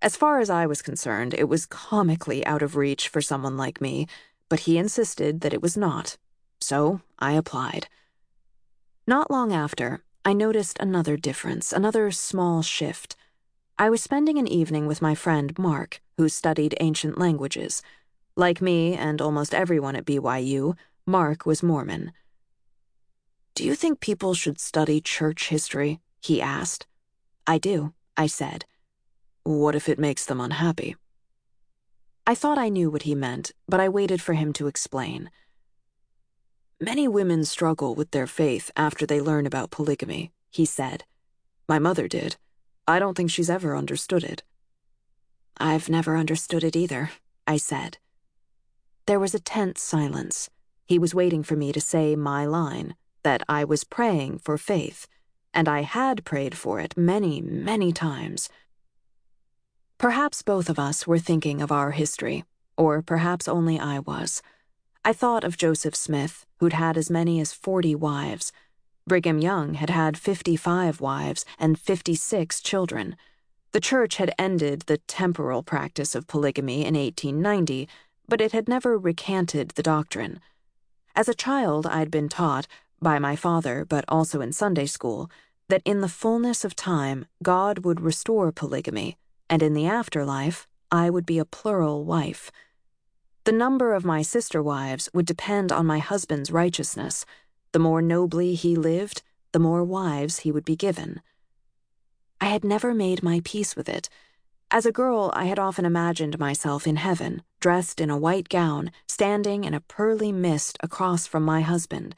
As 0.01 0.15
far 0.15 0.39
as 0.39 0.49
I 0.49 0.65
was 0.65 0.81
concerned, 0.81 1.33
it 1.33 1.49
was 1.49 1.65
comically 1.65 2.45
out 2.45 2.61
of 2.61 2.75
reach 2.75 3.07
for 3.07 3.21
someone 3.21 3.57
like 3.57 3.81
me, 3.81 4.07
but 4.49 4.61
he 4.61 4.77
insisted 4.77 5.41
that 5.41 5.53
it 5.53 5.61
was 5.61 5.75
not. 5.77 6.17
So 6.59 7.01
I 7.19 7.33
applied. 7.33 7.87
Not 9.07 9.31
long 9.31 9.53
after, 9.53 10.03
I 10.23 10.33
noticed 10.33 10.77
another 10.79 11.17
difference, 11.17 11.71
another 11.71 12.11
small 12.11 12.61
shift. 12.61 13.15
I 13.77 13.89
was 13.89 14.01
spending 14.01 14.37
an 14.37 14.47
evening 14.47 14.87
with 14.87 15.01
my 15.01 15.15
friend 15.15 15.57
Mark, 15.57 16.01
who 16.17 16.29
studied 16.29 16.75
ancient 16.79 17.17
languages. 17.17 17.81
Like 18.35 18.61
me 18.61 18.95
and 18.95 19.21
almost 19.21 19.53
everyone 19.53 19.95
at 19.95 20.05
BYU, 20.05 20.75
Mark 21.05 21.45
was 21.45 21.61
Mormon. 21.61 22.11
Do 23.53 23.63
you 23.63 23.75
think 23.75 23.99
people 23.99 24.33
should 24.33 24.59
study 24.59 24.99
church 24.99 25.49
history? 25.49 25.99
he 26.21 26.41
asked. 26.41 26.87
I 27.45 27.57
do, 27.57 27.93
I 28.17 28.27
said. 28.27 28.65
What 29.45 29.75
if 29.75 29.87
it 29.87 29.99
makes 29.99 30.25
them 30.25 30.41
unhappy? 30.41 30.95
I 32.25 32.33
thought 32.33 32.57
I 32.57 32.69
knew 32.69 32.89
what 32.89 33.03
he 33.03 33.13
meant, 33.13 33.51
but 33.67 33.79
I 33.79 33.87
waited 33.87 34.19
for 34.19 34.33
him 34.33 34.51
to 34.53 34.65
explain. 34.65 35.29
Many 36.81 37.07
women 37.07 37.45
struggle 37.45 37.93
with 37.93 38.09
their 38.09 38.25
faith 38.25 38.71
after 38.75 39.05
they 39.05 39.21
learn 39.21 39.45
about 39.45 39.69
polygamy, 39.69 40.31
he 40.49 40.65
said. 40.65 41.03
My 41.69 41.77
mother 41.77 42.07
did. 42.07 42.37
I 42.87 42.97
don't 42.97 43.15
think 43.15 43.29
she's 43.29 43.51
ever 43.51 43.77
understood 43.77 44.23
it. 44.23 44.41
I've 45.57 45.89
never 45.89 46.17
understood 46.17 46.63
it 46.63 46.75
either, 46.75 47.11
I 47.45 47.57
said. 47.57 47.99
There 49.05 49.19
was 49.19 49.35
a 49.35 49.39
tense 49.39 49.79
silence. 49.79 50.49
He 50.87 50.97
was 50.97 51.13
waiting 51.13 51.43
for 51.43 51.55
me 51.55 51.71
to 51.71 51.79
say 51.79 52.15
my 52.15 52.47
line 52.47 52.95
that 53.21 53.43
I 53.47 53.63
was 53.63 53.83
praying 53.83 54.39
for 54.39 54.57
faith, 54.57 55.05
and 55.53 55.69
I 55.69 55.81
had 55.81 56.25
prayed 56.25 56.57
for 56.57 56.79
it 56.79 56.97
many, 56.97 57.41
many 57.41 57.93
times. 57.93 58.49
Perhaps 59.97 60.41
both 60.41 60.69
of 60.69 60.77
us 60.77 61.07
were 61.07 61.17
thinking 61.17 61.61
of 61.61 61.71
our 61.71 61.91
history, 61.91 62.43
or 62.77 63.01
perhaps 63.01 63.47
only 63.47 63.79
I 63.79 63.99
was. 63.99 64.41
I 65.05 65.13
thought 65.13 65.45
of 65.45 65.57
Joseph 65.57 65.95
Smith, 65.95 66.45
who'd 66.57 66.73
had 66.73 66.97
as 66.97 67.09
many 67.09 67.39
as 67.39 67.53
40 67.53 67.95
wives. 67.95 68.51
Brigham 69.07 69.39
Young 69.39 69.75
had 69.75 69.89
had 69.89 70.17
55 70.17 70.99
wives 70.99 71.45
and 71.57 71.79
56 71.79 72.59
children. 72.61 73.15
The 73.71 73.79
church 73.79 74.17
had 74.17 74.33
ended 74.37 74.81
the 74.81 74.97
temporal 74.97 75.63
practice 75.63 76.13
of 76.13 76.27
polygamy 76.27 76.85
in 76.85 76.95
1890, 76.95 77.87
but 78.27 78.41
it 78.41 78.51
had 78.51 78.67
never 78.67 78.97
recanted 78.97 79.69
the 79.69 79.83
doctrine. 79.83 80.39
As 81.15 81.29
a 81.29 81.33
child, 81.33 81.87
I'd 81.87 82.11
been 82.11 82.27
taught, 82.27 82.67
by 83.01 83.19
my 83.19 83.35
father, 83.35 83.85
but 83.85 84.03
also 84.09 84.41
in 84.41 84.51
Sunday 84.51 84.87
school, 84.87 85.29
that 85.69 85.81
in 85.85 86.01
the 86.01 86.09
fullness 86.09 86.65
of 86.65 86.75
time, 86.75 87.27
God 87.41 87.85
would 87.85 88.01
restore 88.01 88.51
polygamy, 88.51 89.17
and 89.49 89.61
in 89.63 89.73
the 89.73 89.87
afterlife, 89.87 90.67
I 90.91 91.09
would 91.09 91.25
be 91.25 91.39
a 91.39 91.45
plural 91.45 92.05
wife. 92.05 92.51
The 93.45 93.51
number 93.51 93.93
of 93.93 94.05
my 94.05 94.21
sister 94.21 94.61
wives 94.63 95.09
would 95.13 95.25
depend 95.25 95.71
on 95.71 95.85
my 95.85 95.99
husband's 95.99 96.51
righteousness. 96.51 97.25
The 97.73 97.79
more 97.79 98.01
nobly 98.01 98.55
he 98.55 98.75
lived, 98.75 99.21
the 99.51 99.59
more 99.59 99.83
wives 99.83 100.39
he 100.39 100.51
would 100.51 100.65
be 100.65 100.75
given. 100.75 101.21
I 102.41 102.45
had 102.45 102.63
never 102.63 102.93
made 102.93 103.23
my 103.23 103.41
peace 103.43 103.75
with 103.75 103.87
it. 103.87 104.09
As 104.71 104.85
a 104.85 104.91
girl, 104.91 105.31
I 105.33 105.45
had 105.45 105.59
often 105.59 105.85
imagined 105.85 106.39
myself 106.39 106.87
in 106.87 106.95
heaven, 106.95 107.43
dressed 107.59 108.01
in 108.01 108.09
a 108.09 108.17
white 108.17 108.49
gown, 108.49 108.91
standing 109.07 109.63
in 109.63 109.73
a 109.73 109.79
pearly 109.79 110.31
mist 110.31 110.77
across 110.81 111.27
from 111.27 111.43
my 111.43 111.61
husband. 111.61 112.15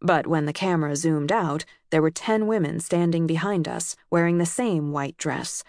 But 0.00 0.26
when 0.26 0.46
the 0.46 0.52
camera 0.52 0.96
zoomed 0.96 1.30
out, 1.30 1.64
there 1.90 2.02
were 2.02 2.10
ten 2.10 2.46
women 2.46 2.80
standing 2.80 3.26
behind 3.26 3.68
us, 3.68 3.96
wearing 4.10 4.38
the 4.38 4.46
same 4.46 4.92
white 4.92 5.16
dress. 5.18 5.62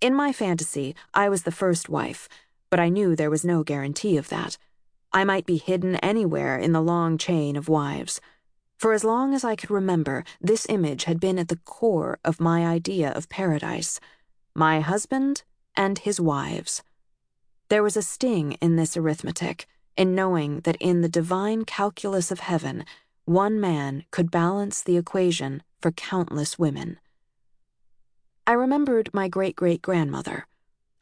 In 0.00 0.14
my 0.14 0.32
fantasy, 0.32 0.94
I 1.14 1.28
was 1.28 1.42
the 1.42 1.52
first 1.52 1.88
wife 1.88 2.28
but 2.70 2.80
I 2.80 2.88
knew 2.88 3.14
there 3.14 3.30
was 3.30 3.44
no 3.44 3.62
guarantee 3.62 4.16
of 4.16 4.28
that. 4.28 4.58
I 5.12 5.24
might 5.24 5.46
be 5.46 5.56
hidden 5.56 5.96
anywhere 5.96 6.58
in 6.58 6.72
the 6.72 6.82
long 6.82 7.16
chain 7.16 7.56
of 7.56 7.68
wives. 7.68 8.20
For 8.76 8.92
as 8.92 9.04
long 9.04 9.32
as 9.34 9.44
I 9.44 9.56
could 9.56 9.70
remember, 9.70 10.24
this 10.40 10.66
image 10.68 11.04
had 11.04 11.20
been 11.20 11.38
at 11.38 11.48
the 11.48 11.60
core 11.64 12.18
of 12.24 12.40
my 12.40 12.66
idea 12.66 13.10
of 13.12 13.28
paradise 13.28 14.00
my 14.54 14.80
husband 14.80 15.42
and 15.74 15.98
his 15.98 16.18
wives. 16.18 16.82
There 17.68 17.82
was 17.82 17.94
a 17.94 18.02
sting 18.02 18.52
in 18.62 18.76
this 18.76 18.96
arithmetic, 18.96 19.66
in 19.98 20.14
knowing 20.14 20.60
that 20.60 20.76
in 20.80 21.02
the 21.02 21.10
divine 21.10 21.66
calculus 21.66 22.30
of 22.30 22.40
heaven, 22.40 22.86
one 23.26 23.60
man 23.60 24.04
could 24.10 24.30
balance 24.30 24.82
the 24.82 24.96
equation 24.96 25.62
for 25.82 25.92
countless 25.92 26.58
women. 26.58 26.98
I 28.48 28.52
remembered 28.52 29.10
my 29.12 29.26
great 29.26 29.56
great 29.56 29.82
grandmother. 29.82 30.46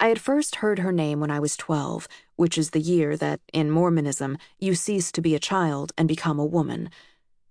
I 0.01 0.09
had 0.09 0.19
first 0.19 0.57
heard 0.57 0.79
her 0.79 0.93
name 0.93 1.21
when 1.21 1.31
I 1.31 1.41
was 1.41 1.59
12, 1.59 2.09
which 2.37 2.57
is 2.57 2.71
the 2.71 2.81
year 2.81 3.19
that, 3.19 3.41
in 3.53 3.71
Mormonism, 3.71 4.39
you 4.59 4.75
cease 4.75 5.13
to 5.13 5.21
be 5.21 5.35
a 5.35 5.39
child 5.39 5.93
and 5.99 6.09
become 6.09 6.39
a 6.39 6.47
woman. 6.47 6.89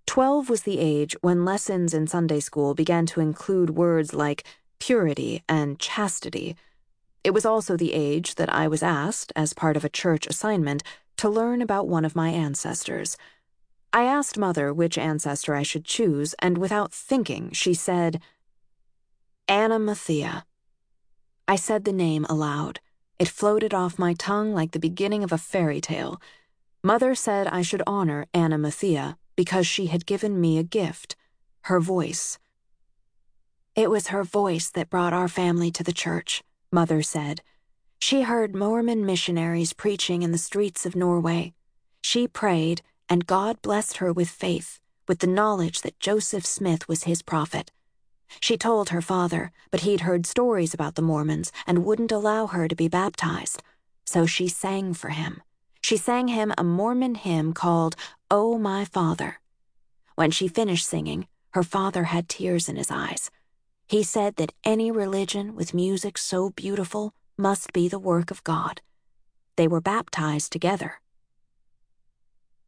12 0.06 0.50
was 0.50 0.62
the 0.62 0.80
age 0.80 1.16
when 1.20 1.44
lessons 1.44 1.94
in 1.94 2.08
Sunday 2.08 2.40
school 2.40 2.74
began 2.74 3.06
to 3.06 3.20
include 3.20 3.70
words 3.70 4.12
like 4.12 4.42
purity 4.80 5.44
and 5.48 5.78
chastity. 5.78 6.56
It 7.22 7.30
was 7.30 7.46
also 7.46 7.76
the 7.76 7.92
age 7.92 8.34
that 8.34 8.52
I 8.52 8.66
was 8.66 8.82
asked, 8.82 9.32
as 9.36 9.54
part 9.54 9.76
of 9.76 9.84
a 9.84 9.88
church 9.88 10.26
assignment, 10.26 10.82
to 11.18 11.28
learn 11.28 11.62
about 11.62 11.86
one 11.86 12.04
of 12.04 12.16
my 12.16 12.30
ancestors. 12.30 13.16
I 13.92 14.02
asked 14.02 14.36
Mother 14.36 14.74
which 14.74 14.98
ancestor 14.98 15.54
I 15.54 15.62
should 15.62 15.84
choose, 15.84 16.34
and 16.40 16.58
without 16.58 16.92
thinking, 16.92 17.52
she 17.52 17.74
said, 17.74 18.20
Arimathea. 19.50 20.46
I 21.46 21.56
said 21.56 21.84
the 21.84 21.92
name 21.92 22.24
aloud. 22.30 22.80
It 23.18 23.28
floated 23.28 23.74
off 23.74 23.98
my 23.98 24.14
tongue 24.14 24.54
like 24.54 24.72
the 24.72 24.78
beginning 24.78 25.22
of 25.22 25.32
a 25.32 25.38
fairy 25.38 25.82
tale. 25.82 26.20
Mother 26.82 27.14
said 27.14 27.46
I 27.48 27.60
should 27.60 27.82
honor 27.86 28.26
Arimathea 28.34 29.18
because 29.36 29.66
she 29.66 29.86
had 29.86 30.06
given 30.06 30.40
me 30.40 30.58
a 30.58 30.62
gift 30.62 31.16
her 31.64 31.80
voice. 31.80 32.38
It 33.74 33.88
was 33.88 34.08
her 34.08 34.22
voice 34.22 34.70
that 34.70 34.90
brought 34.90 35.14
our 35.14 35.28
family 35.28 35.70
to 35.72 35.82
the 35.82 35.94
church, 35.94 36.42
Mother 36.70 37.02
said. 37.02 37.40
She 37.98 38.22
heard 38.22 38.54
Mormon 38.54 39.06
missionaries 39.06 39.72
preaching 39.72 40.22
in 40.22 40.30
the 40.30 40.38
streets 40.38 40.84
of 40.84 40.94
Norway. 40.94 41.54
She 42.02 42.28
prayed, 42.28 42.82
and 43.08 43.26
God 43.26 43.62
blessed 43.62 43.96
her 43.96 44.12
with 44.12 44.28
faith, 44.28 44.78
with 45.08 45.20
the 45.20 45.26
knowledge 45.26 45.80
that 45.80 46.00
Joseph 46.00 46.44
Smith 46.44 46.86
was 46.86 47.04
his 47.04 47.22
prophet. 47.22 47.72
She 48.40 48.56
told 48.56 48.90
her 48.90 49.00
father, 49.00 49.52
but 49.70 49.80
he'd 49.80 50.00
heard 50.00 50.26
stories 50.26 50.74
about 50.74 50.94
the 50.94 51.02
Mormons 51.02 51.52
and 51.66 51.84
wouldn't 51.84 52.12
allow 52.12 52.46
her 52.46 52.68
to 52.68 52.76
be 52.76 52.88
baptized. 52.88 53.62
So 54.04 54.26
she 54.26 54.48
sang 54.48 54.94
for 54.94 55.08
him. 55.08 55.42
She 55.80 55.96
sang 55.96 56.28
him 56.28 56.52
a 56.56 56.64
Mormon 56.64 57.14
hymn 57.14 57.52
called 57.52 57.96
Oh 58.30 58.58
My 58.58 58.84
Father. 58.84 59.40
When 60.14 60.30
she 60.30 60.48
finished 60.48 60.86
singing, 60.86 61.26
her 61.50 61.62
father 61.62 62.04
had 62.04 62.28
tears 62.28 62.68
in 62.68 62.76
his 62.76 62.90
eyes. 62.90 63.30
He 63.86 64.02
said 64.02 64.36
that 64.36 64.52
any 64.64 64.90
religion 64.90 65.54
with 65.54 65.74
music 65.74 66.16
so 66.18 66.50
beautiful 66.50 67.12
must 67.36 67.72
be 67.72 67.88
the 67.88 67.98
work 67.98 68.30
of 68.30 68.42
God. 68.44 68.80
They 69.56 69.68
were 69.68 69.80
baptized 69.80 70.52
together. 70.52 71.00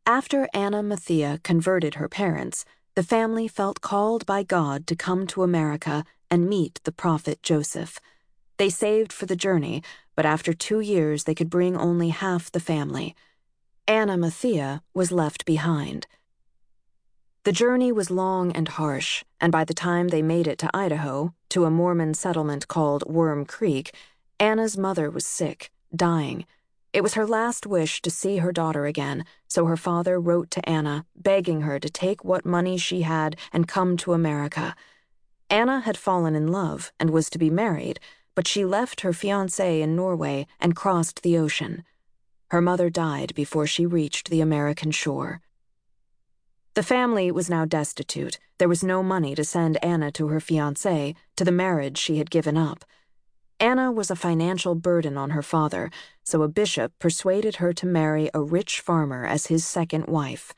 After 0.04 0.48
Arimathea 0.54 1.40
converted 1.42 1.94
her 1.96 2.08
parents, 2.08 2.64
the 2.96 3.02
family 3.02 3.46
felt 3.46 3.82
called 3.82 4.24
by 4.24 4.42
God 4.42 4.86
to 4.86 4.96
come 4.96 5.26
to 5.26 5.42
America 5.42 6.02
and 6.30 6.48
meet 6.48 6.80
the 6.84 6.90
prophet 6.92 7.42
Joseph. 7.42 8.00
They 8.56 8.70
saved 8.70 9.12
for 9.12 9.26
the 9.26 9.36
journey, 9.36 9.82
but 10.16 10.24
after 10.24 10.54
two 10.54 10.80
years 10.80 11.24
they 11.24 11.34
could 11.34 11.50
bring 11.50 11.76
only 11.76 12.08
half 12.08 12.50
the 12.50 12.58
family. 12.58 13.14
Anna 13.86 14.16
Mathia 14.16 14.80
was 14.94 15.12
left 15.12 15.44
behind. 15.44 16.06
The 17.44 17.52
journey 17.52 17.92
was 17.92 18.10
long 18.10 18.50
and 18.52 18.66
harsh, 18.66 19.24
and 19.42 19.52
by 19.52 19.64
the 19.64 19.74
time 19.74 20.08
they 20.08 20.22
made 20.22 20.46
it 20.46 20.58
to 20.60 20.70
Idaho, 20.72 21.34
to 21.50 21.66
a 21.66 21.70
Mormon 21.70 22.14
settlement 22.14 22.66
called 22.66 23.04
Worm 23.06 23.44
Creek, 23.44 23.94
Anna's 24.40 24.78
mother 24.78 25.10
was 25.10 25.26
sick, 25.26 25.70
dying, 25.94 26.46
it 26.96 27.02
was 27.02 27.12
her 27.12 27.26
last 27.26 27.66
wish 27.66 28.00
to 28.00 28.10
see 28.10 28.38
her 28.38 28.50
daughter 28.50 28.86
again, 28.86 29.22
so 29.48 29.66
her 29.66 29.76
father 29.76 30.18
wrote 30.18 30.50
to 30.50 30.66
Anna, 30.66 31.04
begging 31.14 31.60
her 31.60 31.78
to 31.78 31.90
take 31.90 32.24
what 32.24 32.46
money 32.46 32.78
she 32.78 33.02
had 33.02 33.36
and 33.52 33.68
come 33.68 33.98
to 33.98 34.14
America. 34.14 34.74
Anna 35.50 35.80
had 35.80 35.98
fallen 35.98 36.34
in 36.34 36.46
love 36.46 36.92
and 36.98 37.10
was 37.10 37.28
to 37.28 37.38
be 37.38 37.50
married, 37.50 38.00
but 38.34 38.48
she 38.48 38.64
left 38.64 39.02
her 39.02 39.12
fiance 39.12 39.82
in 39.82 39.94
Norway 39.94 40.46
and 40.58 40.74
crossed 40.74 41.22
the 41.22 41.36
ocean. 41.36 41.84
Her 42.48 42.62
mother 42.62 42.88
died 42.88 43.34
before 43.34 43.66
she 43.66 43.84
reached 43.84 44.30
the 44.30 44.40
American 44.40 44.90
shore. 44.90 45.42
The 46.72 46.82
family 46.82 47.30
was 47.30 47.50
now 47.50 47.66
destitute. 47.66 48.38
There 48.56 48.70
was 48.70 48.82
no 48.82 49.02
money 49.02 49.34
to 49.34 49.44
send 49.44 49.84
Anna 49.84 50.10
to 50.12 50.28
her 50.28 50.40
fiance, 50.40 51.14
to 51.36 51.44
the 51.44 51.52
marriage 51.52 51.98
she 51.98 52.16
had 52.16 52.30
given 52.30 52.56
up. 52.56 52.86
Anna 53.58 53.90
was 53.90 54.10
a 54.10 54.16
financial 54.16 54.74
burden 54.74 55.16
on 55.16 55.30
her 55.30 55.42
father, 55.42 55.90
so 56.22 56.42
a 56.42 56.48
bishop 56.48 56.92
persuaded 56.98 57.56
her 57.56 57.72
to 57.72 57.86
marry 57.86 58.28
a 58.34 58.42
rich 58.42 58.80
farmer 58.80 59.24
as 59.24 59.46
his 59.46 59.64
second 59.64 60.06
wife. 60.06 60.52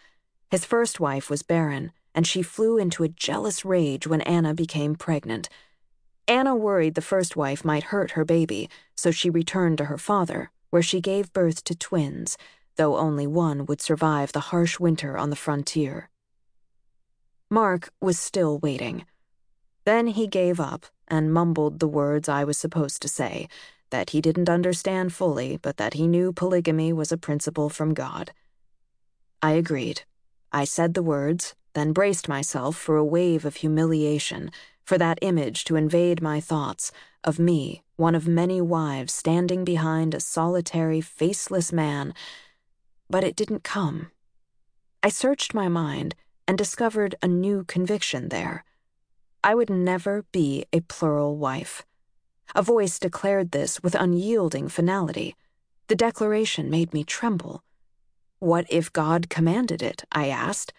His 0.51 0.65
first 0.65 0.99
wife 0.99 1.31
was 1.31 1.44
barren, 1.44 1.93
and 2.12 2.27
she 2.27 2.43
flew 2.43 2.77
into 2.77 3.05
a 3.05 3.09
jealous 3.09 3.65
rage 3.65 4.09
when 4.09 4.23
Anna 4.23 4.52
became 4.52 4.97
pregnant. 4.97 5.49
Anna 6.27 6.57
worried 6.57 6.97
the 6.97 7.01
first 7.01 7.36
wife 7.36 7.65
might 7.65 7.85
hurt 7.85 8.12
her 8.12 8.25
baby, 8.25 8.68
so 8.97 9.12
she 9.12 9.31
returned 9.31 9.78
to 9.78 9.85
her 9.85 9.99
father, 9.99 10.51
where 10.70 10.83
she 10.83 11.01
gave 11.01 11.33
birth 11.33 11.62
to 11.65 11.77
twins, 11.77 12.36
though 12.77 12.97
only 12.97 13.27
one 13.27 13.65
would 13.67 13.81
survive 13.81 14.33
the 14.33 14.51
harsh 14.51 14.81
winter 14.81 15.17
on 15.17 15.31
the 15.31 15.36
frontier. 15.36 16.10
Mark 17.49 17.91
was 18.01 18.18
still 18.18 18.59
waiting. 18.59 19.07
Then 19.85 20.09
he 20.09 20.27
gave 20.27 20.59
up 20.59 20.86
and 21.09 21.33
mumbled 21.33 21.81
the 21.81 21.89
words 21.89 22.28
I 22.28 22.45
was 22.45 22.59
supposed 22.59 23.03
to 23.03 23.09
say 23.09 23.49
that 23.91 24.11
he 24.11 24.20
didn't 24.20 24.49
understand 24.49 25.12
fully, 25.12 25.57
but 25.57 25.77
that 25.78 25.95
he 25.95 26.07
knew 26.07 26.33
polygamy 26.33 26.93
was 26.93 27.11
a 27.11 27.19
principle 27.19 27.69
from 27.69 27.95
God. 27.95 28.33
I 29.43 29.53
agreed. 29.53 30.03
I 30.53 30.65
said 30.65 30.95
the 30.95 31.03
words, 31.03 31.55
then 31.75 31.93
braced 31.93 32.28
myself 32.28 32.77
for 32.77 32.97
a 32.97 33.05
wave 33.05 33.45
of 33.45 33.57
humiliation, 33.57 34.51
for 34.85 34.99
that 34.99 35.19
image 35.23 35.65
to 35.65 35.77
invade 35.77 36.23
my 36.23 36.41
thoughts 36.41 36.91
of 37.23 37.39
me, 37.39 37.83
one 37.97 38.15
of 38.15 38.27
many 38.27 38.61
wives, 38.61 39.12
standing 39.12 39.65
behind 39.65 40.15
a 40.15 40.20
solitary, 40.20 41.01
faceless 41.01 41.73
man. 41.73 42.15
But 43.11 43.25
it 43.25 43.37
didn't 43.37 43.65
come. 43.65 44.11
I 45.03 45.09
searched 45.09 45.55
my 45.55 45.69
mind 45.69 46.15
and 46.47 46.57
discovered 46.57 47.15
a 47.23 47.28
new 47.28 47.65
conviction 47.65 48.31
there. 48.31 48.65
I 49.49 49.55
would 49.55 49.70
never 49.70 50.27
be 50.31 50.67
a 50.75 50.81
plural 50.81 51.39
wife. 51.39 51.86
A 52.55 52.60
voice 52.60 52.99
declared 52.99 53.52
this 53.52 53.83
with 53.83 53.94
unyielding 53.94 54.68
finality. 54.68 55.36
The 55.86 55.94
declaration 55.94 56.68
made 56.68 56.93
me 56.93 57.02
tremble. 57.02 57.65
What 58.41 58.67
if 58.68 58.93
God 58.93 59.31
commanded 59.31 59.83
it? 59.83 60.05
I 60.12 60.28
asked. 60.28 60.75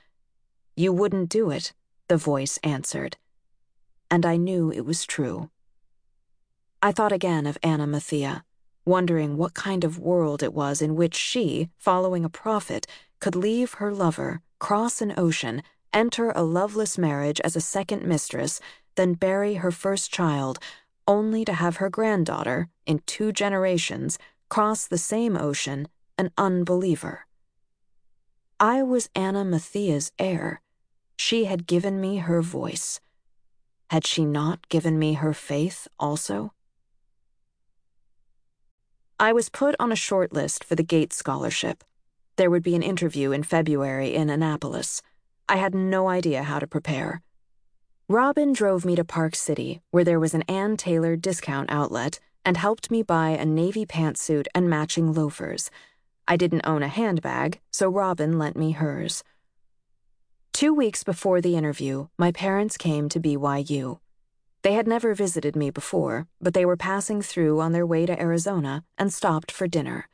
You 0.76 0.94
wouldn't 0.94 1.30
do 1.30 1.50
it, 1.50 1.74
the 2.10 2.18
voice 2.18 2.60
answered. 2.62 3.18
And 4.12 4.24
I 4.24 4.38
knew 4.38 4.72
it 4.72 4.86
was 4.86 5.04
true. 5.04 5.50
I 6.80 6.92
thought 6.92 7.12
again 7.12 7.48
of 7.48 7.58
Anna 7.64 7.88
Mathia, 7.88 8.44
wondering 8.86 9.36
what 9.36 9.56
kind 9.56 9.84
of 9.84 9.98
world 9.98 10.44
it 10.44 10.54
was 10.54 10.80
in 10.80 10.96
which 10.96 11.16
she, 11.16 11.70
following 11.80 12.24
a 12.24 12.30
prophet, 12.30 12.86
could 13.20 13.36
leave 13.36 13.74
her 13.80 13.92
lover, 13.92 14.42
cross 14.60 15.02
an 15.02 15.16
ocean, 15.18 15.64
enter 15.94 16.32
a 16.32 16.44
loveless 16.44 16.98
marriage 16.98 17.42
as 17.42 17.56
a 17.56 17.62
second 17.62 18.04
mistress, 18.04 18.60
then 18.96 19.14
bury 19.14 19.56
her 19.56 19.72
first 19.72 20.12
child, 20.12 20.60
only 21.08 21.46
to 21.46 21.54
have 21.54 21.78
her 21.78 21.90
granddaughter, 21.90 22.70
in 22.86 23.00
two 23.06 23.32
generations, 23.32 24.20
cross 24.50 24.86
the 24.88 24.98
same 24.98 25.38
ocean, 25.38 25.88
an 26.18 26.32
unbeliever. 26.38 27.26
I 28.60 28.84
was 28.84 29.10
Arimathea's 29.16 30.12
heir. 30.20 30.62
She 31.16 31.46
had 31.46 31.66
given 31.66 32.02
me 32.02 32.18
her 32.18 32.42
voice. 32.42 33.00
Had 33.90 34.06
she 34.06 34.26
not 34.26 34.68
given 34.70 35.00
me 35.00 35.14
her 35.14 35.34
faith 35.34 35.88
also? 35.98 36.54
I 39.20 39.34
was 39.34 39.50
put 39.50 39.76
on 39.80 39.92
a 39.92 39.98
short 39.98 40.32
list 40.32 40.64
for 40.64 40.76
the 40.76 40.84
Gates 40.84 41.18
Scholarship. 41.18 41.84
There 42.36 42.50
would 42.50 42.64
be 42.64 42.76
an 42.76 42.84
interview 42.84 43.32
in 43.32 43.44
February 43.44 44.14
in 44.16 44.30
Annapolis. 44.30 45.02
I 45.50 45.56
had 45.56 45.74
no 45.74 46.08
idea 46.08 46.44
how 46.44 46.60
to 46.60 46.68
prepare. 46.68 47.24
Robin 48.08 48.54
drove 48.54 48.86
me 48.86 48.96
to 48.96 49.04
Park 49.04 49.36
City, 49.36 49.82
where 49.90 50.04
there 50.04 50.20
was 50.20 50.36
an 50.36 50.44
Ann 50.44 50.78
Taylor 50.78 51.16
discount 51.16 51.72
outlet, 51.72 52.20
and 52.46 52.56
helped 52.56 52.92
me 52.92 53.02
buy 53.02 53.30
a 53.30 53.46
navy 53.46 53.84
pantsuit 53.84 54.46
and 54.54 54.70
matching 54.70 55.12
loafers. 55.12 55.72
I 56.28 56.38
didn't 56.38 56.68
own 56.68 56.84
a 56.84 56.88
handbag, 56.88 57.60
so 57.72 57.90
Robin 57.90 58.38
lent 58.38 58.56
me 58.56 58.72
hers. 58.72 59.24
Two 60.54 60.72
weeks 60.72 61.04
before 61.04 61.42
the 61.42 61.56
interview, 61.58 62.10
my 62.16 62.32
parents 62.32 62.78
came 62.78 63.10
to 63.10 63.20
BYU. 63.20 64.00
They 64.62 64.74
had 64.74 64.88
never 64.88 65.16
visited 65.16 65.56
me 65.56 65.72
before, 65.72 66.28
but 66.40 66.54
they 66.54 66.66
were 66.66 66.78
passing 66.78 67.24
through 67.24 67.60
on 67.60 67.72
their 67.72 67.88
way 67.88 68.06
to 68.06 68.22
Arizona 68.22 68.84
and 69.00 69.12
stopped 69.12 69.52
for 69.52 69.68
dinner. 69.68 70.10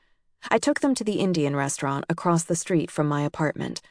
I 0.50 0.60
took 0.60 0.80
them 0.80 0.96
to 0.96 1.04
the 1.04 1.20
Indian 1.20 1.58
restaurant 1.58 2.06
across 2.08 2.46
the 2.46 2.56
street 2.56 2.90
from 2.90 3.08
my 3.08 3.24
apartment. 3.24 3.82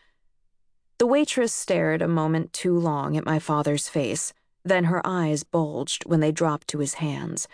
The 0.98 1.06
waitress 1.06 1.52
stared 1.52 2.02
a 2.02 2.08
moment 2.08 2.52
too 2.52 2.78
long 2.78 3.16
at 3.16 3.26
my 3.26 3.38
father's 3.38 3.88
face, 3.88 4.32
then 4.64 4.84
her 4.84 5.02
eyes 5.04 5.42
bulged 5.42 6.04
when 6.06 6.20
they 6.20 6.32
dropped 6.32 6.68
to 6.68 6.78
his 6.78 6.94
hands. 6.94 7.48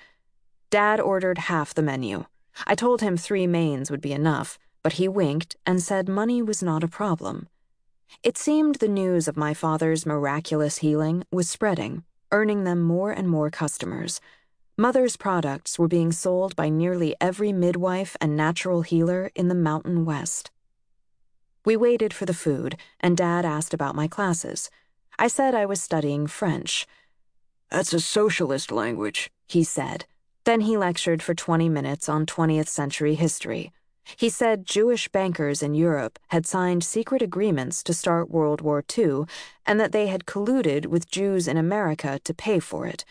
Dad 0.70 1.00
ordered 1.00 1.38
half 1.38 1.74
the 1.74 1.82
menu. 1.82 2.26
I 2.66 2.74
told 2.74 3.00
him 3.00 3.16
three 3.16 3.46
mains 3.46 3.90
would 3.90 4.00
be 4.00 4.12
enough, 4.12 4.58
but 4.82 4.94
he 4.94 5.08
winked 5.08 5.56
and 5.66 5.82
said 5.82 6.08
money 6.08 6.42
was 6.42 6.62
not 6.62 6.84
a 6.84 6.88
problem. 6.88 7.48
It 8.22 8.36
seemed 8.36 8.76
the 8.76 8.88
news 8.88 9.26
of 9.26 9.36
my 9.36 9.54
father's 9.54 10.04
miraculous 10.04 10.78
healing 10.78 11.24
was 11.32 11.48
spreading, 11.48 12.04
earning 12.32 12.64
them 12.64 12.80
more 12.82 13.10
and 13.10 13.28
more 13.28 13.50
customers. 13.50 14.20
Mother's 14.76 15.16
products 15.16 15.78
were 15.78 15.88
being 15.88 16.12
sold 16.12 16.56
by 16.56 16.68
nearly 16.68 17.14
every 17.20 17.52
midwife 17.52 18.16
and 18.20 18.36
natural 18.36 18.82
healer 18.82 19.30
in 19.34 19.48
the 19.48 19.54
Mountain 19.54 20.04
West. 20.04 20.50
We 21.64 21.76
waited 21.76 22.14
for 22.14 22.24
the 22.24 22.34
food, 22.34 22.76
and 23.00 23.16
Dad 23.16 23.44
asked 23.44 23.74
about 23.74 23.94
my 23.94 24.08
classes. 24.08 24.70
I 25.18 25.28
said 25.28 25.54
I 25.54 25.66
was 25.66 25.82
studying 25.82 26.26
French. 26.26 26.86
That's 27.70 27.92
a 27.92 28.00
socialist 28.00 28.72
language, 28.72 29.30
he 29.46 29.62
said. 29.62 30.06
Then 30.44 30.62
he 30.62 30.76
lectured 30.76 31.22
for 31.22 31.34
20 31.34 31.68
minutes 31.68 32.08
on 32.08 32.24
20th 32.24 32.68
century 32.68 33.14
history. 33.14 33.72
He 34.16 34.30
said 34.30 34.66
Jewish 34.66 35.08
bankers 35.08 35.62
in 35.62 35.74
Europe 35.74 36.18
had 36.28 36.46
signed 36.46 36.82
secret 36.82 37.20
agreements 37.20 37.82
to 37.84 37.94
start 37.94 38.30
World 38.30 38.60
War 38.60 38.82
II 38.96 39.24
and 39.66 39.78
that 39.78 39.92
they 39.92 40.06
had 40.06 40.24
colluded 40.24 40.86
with 40.86 41.10
Jews 41.10 41.46
in 41.46 41.56
America 41.56 42.18
to 42.24 42.34
pay 42.34 42.58
for 42.58 42.86
it. 42.86 43.04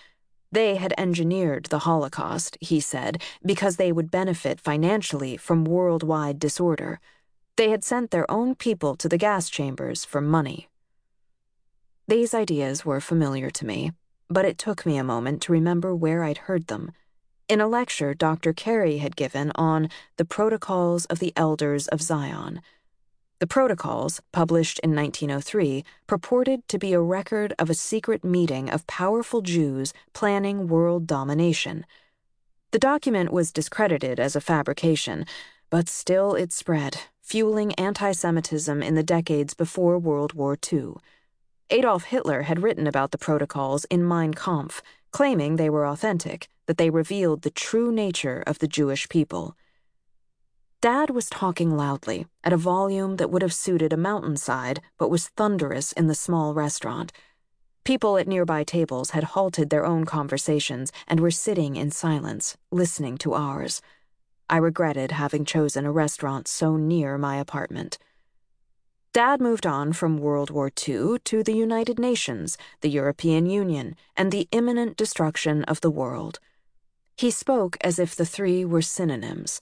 They 0.51 0.75
had 0.75 0.95
engineered 0.97 1.65
the 1.65 1.79
Holocaust, 1.79 2.57
he 2.59 2.79
said, 2.79 3.21
because 3.45 3.77
they 3.77 3.91
would 3.91 4.09
benefit 4.09 4.59
financially 4.59 5.37
from 5.37 5.63
worldwide 5.63 6.39
disorder. 6.39 6.99
They 7.59 7.71
had 7.71 7.83
sent 7.83 8.11
their 8.11 8.31
own 8.31 8.55
people 8.55 8.95
to 8.95 9.09
the 9.09 9.17
gas 9.17 9.49
chambers 9.49 10.05
for 10.05 10.21
money. 10.21 10.69
These 12.07 12.33
ideas 12.33 12.85
were 12.85 13.01
familiar 13.01 13.49
to 13.49 13.65
me, 13.65 13.91
but 14.29 14.45
it 14.45 14.57
took 14.57 14.85
me 14.85 14.95
a 14.95 15.03
moment 15.03 15.41
to 15.41 15.51
remember 15.51 15.93
where 15.93 16.23
I'd 16.23 16.47
heard 16.47 16.67
them. 16.67 16.93
In 17.49 17.59
a 17.59 17.67
lecture 17.67 18.13
Dr. 18.13 18.53
Kerry 18.53 18.99
had 18.99 19.17
given 19.17 19.51
on 19.55 19.89
the 20.15 20.23
Protocols 20.23 21.03
of 21.07 21.19
the 21.19 21.33
Elders 21.35 21.89
of 21.89 22.01
Zion. 22.01 22.61
The 23.39 23.47
protocols, 23.47 24.21
published 24.31 24.79
in 24.79 24.95
1903, 24.95 25.83
purported 26.07 26.65
to 26.69 26.79
be 26.79 26.93
a 26.93 27.01
record 27.01 27.53
of 27.59 27.69
a 27.69 27.73
secret 27.73 28.23
meeting 28.23 28.69
of 28.69 28.88
powerful 28.88 29.41
Jews 29.41 29.91
planning 30.13 30.69
world 30.69 31.07
domination. 31.07 31.85
The 32.71 32.79
document 32.79 33.33
was 33.33 33.51
discredited 33.51 34.17
as 34.17 34.38
a 34.38 34.39
fabrication, 34.39 35.25
but 35.69 35.89
still 35.89 36.35
it 36.35 36.53
spread, 36.53 37.01
fueling 37.30 37.72
anti 37.74 38.11
Semitism 38.11 38.82
in 38.82 38.95
the 38.95 39.03
decades 39.03 39.53
before 39.53 39.99
World 39.99 40.33
War 40.33 40.58
II. 40.74 40.93
Adolf 41.69 42.06
Hitler 42.06 42.41
had 42.41 42.64
written 42.64 42.88
about 42.88 43.11
the 43.11 43.19
protocols 43.19 43.85
in 43.85 44.03
Mein 44.03 44.33
Kampf, 44.33 44.82
claiming 45.11 45.56
they 45.56 45.69
were 45.69 45.85
authentic, 45.85 46.48
that 46.66 46.80
they 46.80 46.90
revealed 46.90 47.43
the 47.43 47.51
true 47.51 47.91
nature 47.91 48.43
of 48.48 48.58
the 48.58 48.67
Jewish 48.67 49.08
people. 49.09 49.56
Dad 50.82 51.11
was 51.11 51.30
talking 51.30 51.77
loudly, 51.77 52.25
at 52.43 52.53
a 52.53 52.58
volume 52.58 53.17
that 53.17 53.30
would 53.30 53.43
have 53.43 53.53
suited 53.53 53.93
a 53.93 53.98
mountainside, 53.98 54.82
but 54.98 55.11
was 55.11 55.27
thunderous 55.27 55.91
in 55.91 56.08
the 56.08 56.16
small 56.16 56.56
restaurant. 56.56 57.11
People 57.83 58.17
at 58.17 58.27
nearby 58.27 58.64
tables 58.64 59.11
had 59.11 59.35
halted 59.35 59.69
their 59.69 59.85
own 59.85 60.03
conversations 60.03 60.91
and 61.08 61.19
were 61.19 61.30
sitting 61.30 61.75
in 61.75 61.91
silence, 61.91 62.58
listening 62.72 63.19
to 63.19 63.35
ours. 63.35 63.83
I 64.49 64.57
regretted 64.57 65.11
having 65.11 65.45
chosen 65.45 65.85
a 65.85 65.91
restaurant 65.91 66.47
so 66.47 66.75
near 66.75 67.17
my 67.17 67.37
apartment. 67.37 67.97
Dad 69.13 69.41
moved 69.41 69.65
on 69.65 69.93
from 69.93 70.17
World 70.17 70.49
War 70.49 70.67
II 70.67 71.19
to 71.23 71.43
the 71.43 71.53
United 71.53 71.99
Nations, 71.99 72.57
the 72.81 72.89
European 72.89 73.47
Union, 73.47 73.95
and 74.15 74.31
the 74.31 74.47
imminent 74.51 74.97
destruction 74.97 75.63
of 75.65 75.81
the 75.81 75.89
world. 75.89 76.39
He 77.15 77.31
spoke 77.31 77.77
as 77.81 77.99
if 77.99 78.15
the 78.15 78.25
three 78.25 78.63
were 78.63 78.81
synonyms. 78.81 79.61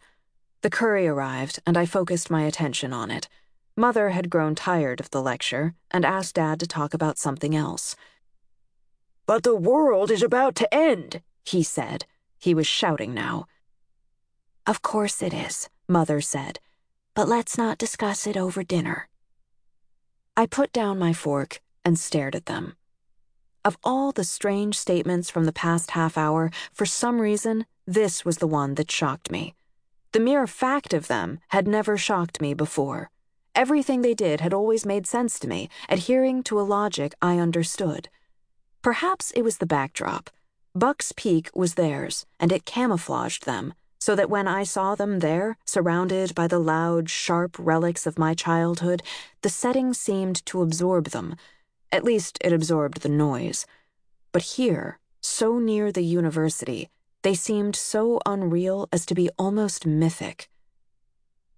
The 0.62 0.70
curry 0.70 1.08
arrived, 1.08 1.60
and 1.66 1.78
I 1.78 1.86
focused 1.86 2.30
my 2.30 2.44
attention 2.44 2.94
on 2.94 3.10
it. 3.10 3.30
Mother 3.76 4.10
had 4.10 4.30
grown 4.30 4.54
tired 4.54 5.00
of 5.00 5.12
the 5.12 5.22
lecture 5.22 5.76
and 5.92 6.04
asked 6.04 6.36
Dad 6.36 6.60
to 6.60 6.68
talk 6.68 6.94
about 6.94 7.18
something 7.18 7.56
else. 7.56 7.96
But 9.26 9.44
the 9.44 9.56
world 9.56 10.12
is 10.12 10.24
about 10.24 10.56
to 10.56 10.74
end, 10.74 11.22
he 11.46 11.64
said. 11.64 12.06
He 12.38 12.54
was 12.54 12.68
shouting 12.68 13.14
now. 13.14 13.48
Of 14.68 14.82
course 14.82 15.24
it 15.24 15.34
is, 15.34 15.70
Mother 15.88 16.20
said, 16.20 16.60
but 17.16 17.30
let's 17.30 17.58
not 17.58 17.78
discuss 17.78 18.28
it 18.28 18.36
over 18.36 18.64
dinner. 18.64 19.08
I 20.36 20.46
put 20.46 20.74
down 20.74 21.00
my 21.00 21.14
fork 21.14 21.62
and 21.86 21.98
stared 21.98 22.36
at 22.36 22.48
them. 22.48 22.76
Of 23.64 23.78
all 23.82 24.12
the 24.12 24.26
strange 24.26 24.78
statements 24.78 25.30
from 25.30 25.46
the 25.46 25.54
past 25.54 25.92
half 25.92 26.18
hour, 26.18 26.52
for 26.74 26.86
some 26.86 27.22
reason, 27.22 27.66
this 27.86 28.26
was 28.26 28.40
the 28.40 28.48
one 28.62 28.76
that 28.76 28.92
shocked 28.92 29.32
me. 29.32 29.56
The 30.12 30.20
mere 30.20 30.46
fact 30.46 30.94
of 30.94 31.08
them 31.08 31.40
had 31.48 31.66
never 31.66 31.96
shocked 31.96 32.42
me 32.42 32.54
before. 32.54 33.10
Everything 33.56 34.02
they 34.02 34.14
did 34.14 34.42
had 34.42 34.54
always 34.54 34.86
made 34.86 35.08
sense 35.08 35.40
to 35.40 35.48
me, 35.48 35.70
adhering 35.88 36.44
to 36.44 36.60
a 36.60 36.70
logic 36.78 37.16
I 37.22 37.40
understood. 37.40 38.10
Perhaps 38.82 39.32
it 39.32 39.44
was 39.44 39.60
the 39.60 39.66
backdrop. 39.66 40.30
Buck's 40.76 41.14
Peak 41.14 41.50
was 41.56 41.76
theirs, 41.76 42.26
and 42.38 42.52
it 42.52 42.66
camouflaged 42.66 43.46
them 43.46 43.74
so 44.08 44.16
that 44.16 44.30
when 44.30 44.48
I 44.48 44.64
saw 44.64 44.96
them 44.96 45.20
there, 45.20 45.58
surrounded 45.66 46.34
by 46.34 46.48
the 46.48 46.60
loud, 46.60 47.10
sharp 47.10 47.58
relics 47.60 48.08
of 48.08 48.18
my 48.18 48.34
childhood, 48.34 49.04
the 49.42 49.50
setting 49.50 49.94
seemed 49.94 50.46
to 50.46 50.62
absorb 50.62 51.10
them. 51.10 51.36
At 51.92 52.06
least 52.06 52.38
it 52.40 52.54
absorbed 52.54 53.02
the 53.02 53.10
noise. 53.10 53.66
But 54.32 54.44
here, 54.56 55.00
so 55.20 55.60
near 55.60 55.92
the 55.92 56.06
university, 56.06 56.90
they 57.22 57.34
seemed 57.34 57.76
so 57.76 58.22
unreal 58.26 58.88
as 58.94 59.06
to 59.08 59.14
be 59.14 59.30
almost 59.38 59.86
mythic. 59.86 60.50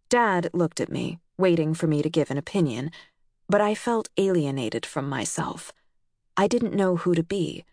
Dad 0.10 0.50
looked 0.52 0.82
at 0.82 0.92
me, 0.92 1.20
waiting 1.38 1.76
for 1.76 1.86
me 1.86 2.02
to 2.02 2.10
give 2.10 2.32
an 2.32 2.40
opinion, 2.40 2.90
but 3.48 3.62
I 3.62 3.76
felt 3.76 4.10
alienated 4.18 4.88
from 4.88 5.08
myself. 5.08 5.72
I 6.36 6.48
didn't 6.48 6.74
know 6.74 6.96
who 6.96 7.14
to 7.14 7.22
be. 7.22 7.64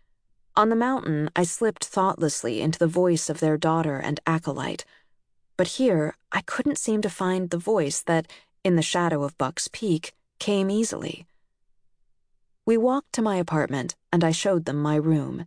On 0.58 0.70
the 0.70 0.76
mountain, 0.76 1.28
I 1.36 1.42
slipped 1.42 1.84
thoughtlessly 1.84 2.62
into 2.62 2.78
the 2.78 2.86
voice 2.86 3.28
of 3.28 3.40
their 3.40 3.58
daughter 3.58 3.98
and 3.98 4.20
acolyte. 4.26 4.86
But 5.58 5.68
here, 5.76 6.16
I 6.32 6.40
couldn't 6.40 6.78
seem 6.78 7.02
to 7.02 7.10
find 7.10 7.50
the 7.50 7.58
voice 7.58 8.00
that, 8.00 8.26
in 8.64 8.74
the 8.74 8.82
shadow 8.82 9.22
of 9.22 9.36
Buck's 9.36 9.68
Peak, 9.68 10.14
came 10.38 10.70
easily. 10.70 11.26
We 12.64 12.78
walked 12.78 13.12
to 13.12 13.22
my 13.22 13.36
apartment, 13.36 13.96
and 14.10 14.24
I 14.24 14.30
showed 14.30 14.64
them 14.64 14.80
my 14.80 14.96
room. 14.96 15.44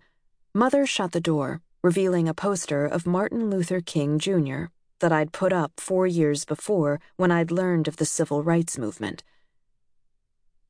Mother 0.53 0.85
shut 0.85 1.11
the 1.11 1.19
door, 1.19 1.61
revealing 1.81 2.27
a 2.27 2.35
poster 2.35 2.85
of 2.85 3.07
Martin 3.07 3.49
Luther 3.49 3.81
King 3.81 4.19
Jr. 4.19 4.65
that 4.99 5.11
I'd 5.11 5.31
put 5.31 5.51
up 5.51 5.71
four 5.77 6.05
years 6.05 6.45
before 6.45 6.99
when 7.17 7.31
I'd 7.31 7.49
learned 7.51 7.88
of 7.88 7.97
the 7.97 8.05
civil 8.05 8.43
rights 8.43 8.77
movement. 8.77 9.23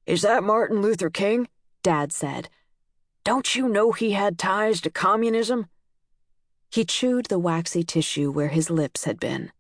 Is 0.05 0.21
that 0.21 0.43
Martin 0.43 0.81
Luther 0.81 1.09
King? 1.09 1.49
Dad 1.83 2.13
said. 2.13 2.47
Don't 3.23 3.55
you 3.55 3.67
know 3.67 3.91
he 3.91 4.11
had 4.11 4.37
ties 4.37 4.81
to 4.81 4.89
communism? 4.89 5.67
He 6.71 6.85
chewed 6.85 7.25
the 7.25 7.39
waxy 7.39 7.83
tissue 7.83 8.31
where 8.31 8.49
his 8.49 8.69
lips 8.69 9.03
had 9.03 9.19
been. 9.19 9.51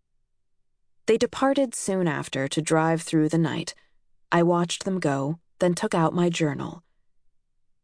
They 1.07 1.17
departed 1.17 1.73
soon 1.73 2.07
after 2.07 2.47
to 2.47 2.61
drive 2.61 3.01
through 3.01 3.29
the 3.29 3.37
night. 3.37 3.73
I 4.31 4.43
watched 4.43 4.85
them 4.85 4.99
go, 4.99 5.39
then 5.59 5.73
took 5.73 5.95
out 5.95 6.13
my 6.13 6.29
journal. 6.29 6.83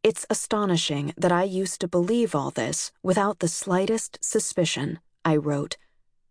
It's 0.04 0.28
astonishing 0.30 1.14
that 1.18 1.32
I 1.32 1.44
used 1.44 1.82
to 1.82 1.88
believe 1.88 2.36
all 2.36 2.52
this 2.52 2.92
without 3.02 3.40
the 3.40 3.48
slightest 3.48 4.20
suspicion, 4.24 5.00
I 5.26 5.36
wrote. 5.38 5.78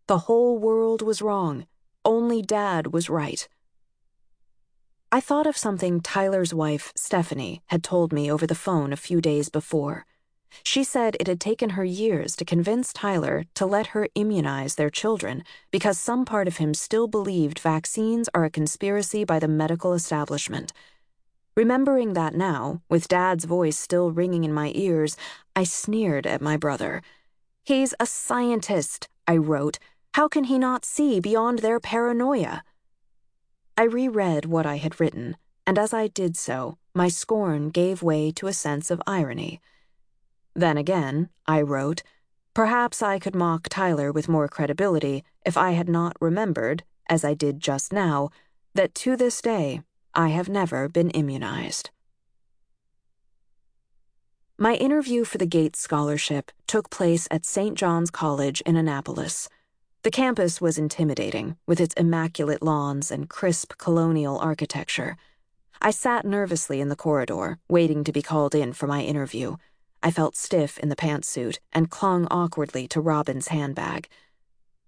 The 0.07 0.19
whole 0.19 0.59
world 0.59 1.03
was 1.03 1.21
wrong. 1.21 1.67
Only 2.05 2.41
Dad 2.41 2.93
was 2.93 3.11
right. 3.11 3.49
I 5.15 5.21
thought 5.21 5.47
of 5.47 5.57
something 5.57 6.01
Tyler's 6.01 6.53
wife, 6.53 6.93
Stephanie, 6.97 7.63
had 7.67 7.85
told 7.85 8.13
me 8.13 8.29
over 8.29 8.49
the 8.49 8.55
phone 8.57 8.93
a 8.93 8.97
few 8.97 9.21
days 9.21 9.49
before. 9.49 10.07
She 10.65 10.83
said 10.83 11.17
it 11.21 11.29
had 11.29 11.39
taken 11.39 11.71
her 11.79 11.85
years 11.85 12.35
to 12.35 12.45
convince 12.45 12.93
Tyler 12.93 13.45
to 13.55 13.65
let 13.65 13.95
her 13.95 14.09
immunize 14.17 14.75
their 14.75 14.91
children 14.91 15.45
because 15.71 16.01
some 16.01 16.25
part 16.25 16.49
of 16.49 16.57
him 16.57 16.75
still 16.75 17.07
believed 17.07 17.61
vaccines 17.61 18.29
are 18.35 18.45
a 18.45 18.51
conspiracy 18.51 19.23
by 19.23 19.39
the 19.39 19.47
medical 19.47 19.93
establishment. 19.93 20.73
Remembering 21.55 22.15
that 22.15 22.35
now, 22.35 22.83
with 22.89 23.07
Dad's 23.07 23.45
voice 23.45 23.79
still 23.79 24.11
ringing 24.11 24.43
in 24.43 24.53
my 24.53 24.73
ears, 24.75 25.17
I 25.55 25.63
sneered 25.63 26.27
at 26.27 26.43
my 26.43 26.57
brother. 26.57 27.03
He's 27.63 27.95
a 28.01 28.07
scientist, 28.07 29.09
I 29.29 29.37
wrote. 29.37 29.79
How 30.15 30.27
can 30.27 30.43
he 30.43 30.59
not 30.59 30.85
see 30.85 31.21
beyond 31.21 31.61
their 31.61 31.79
paranoia? 31.79 32.65
I 33.77 33.85
reread 33.85 34.45
what 34.45 34.67
I 34.67 34.77
had 34.77 35.01
written, 35.01 35.37
and 35.67 35.79
as 35.79 35.93
I 35.93 36.07
did 36.07 36.37
so, 36.37 36.79
my 36.95 37.09
scorn 37.09 37.71
gave 37.71 38.03
way 38.03 38.31
to 38.33 38.47
a 38.47 38.53
sense 38.53 38.91
of 38.91 39.03
irony. 39.07 39.61
Then 40.55 40.77
again, 40.77 41.29
I 41.47 41.61
wrote, 41.61 42.03
perhaps 42.55 43.03
I 43.03 43.19
could 43.19 43.35
mock 43.35 43.69
Tyler 43.69 44.13
with 44.13 44.29
more 44.29 44.47
credibility 44.47 45.25
if 45.45 45.57
I 45.57 45.73
had 45.73 45.89
not 45.89 46.17
remembered, 46.21 46.85
as 47.09 47.25
I 47.25 47.35
did 47.35 47.59
just 47.59 47.93
now, 47.93 48.31
that 48.75 48.95
to 48.97 49.17
this 49.17 49.41
day 49.43 49.83
I 50.15 50.29
have 50.29 50.49
never 50.49 50.89
been 50.89 51.11
immunized. 51.11 51.91
My 54.57 54.75
interview 54.75 55.25
for 55.25 55.39
the 55.39 55.47
Gates 55.47 55.81
Scholarship 55.81 56.53
took 56.69 56.91
place 56.91 57.27
at 57.29 57.45
St. 57.45 57.77
John's 57.77 58.13
College 58.13 58.61
in 58.61 58.77
Annapolis. 58.77 59.49
The 60.05 60.11
campus 60.11 60.61
was 60.61 60.77
intimidating, 60.77 61.57
with 61.67 61.81
its 61.81 61.95
immaculate 61.95 62.63
lawns 62.63 63.11
and 63.11 63.27
crisp 63.27 63.79
colonial 63.79 64.39
architecture. 64.39 65.17
I 65.81 65.93
sat 65.93 66.27
nervously 66.27 66.83
in 66.83 66.91
the 66.91 66.95
corridor, 66.95 67.59
waiting 67.71 68.05
to 68.05 68.13
be 68.13 68.21
called 68.21 68.55
in 68.55 68.75
for 68.75 68.87
my 68.87 69.01
interview. 69.01 69.57
I 70.03 70.11
felt 70.11 70.37
stiff 70.37 70.79
in 70.79 70.91
the 70.91 70.95
pantsuit 70.95 71.59
and 71.73 71.91
clung 71.91 72.27
awkwardly 72.31 72.87
to 72.89 73.01
Robin's 73.01 73.49
handbag. 73.49 74.09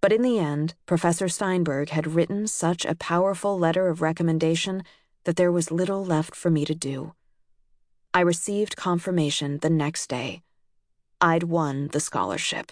But 0.03 0.13
in 0.13 0.21
the 0.21 0.39
end, 0.39 0.75
Professor 0.85 1.31
Steinberg 1.31 1.89
had 1.89 2.15
written 2.15 2.47
such 2.47 2.85
a 2.85 2.95
powerful 2.95 3.59
letter 3.59 3.89
of 3.89 4.03
recommendation 4.03 4.83
that 5.25 5.37
there 5.37 5.51
was 5.51 5.71
little 5.71 6.05
left 6.05 6.37
for 6.37 6.51
me 6.51 6.67
to 6.67 6.75
do. 6.75 7.15
I 8.13 8.21
received 8.21 8.77
confirmation 8.77 9.61
the 9.63 9.71
next 9.71 10.09
day. 10.09 10.43
I'd 11.23 11.45
won 11.45 11.89
the 11.89 12.01
scholarship. 12.01 12.71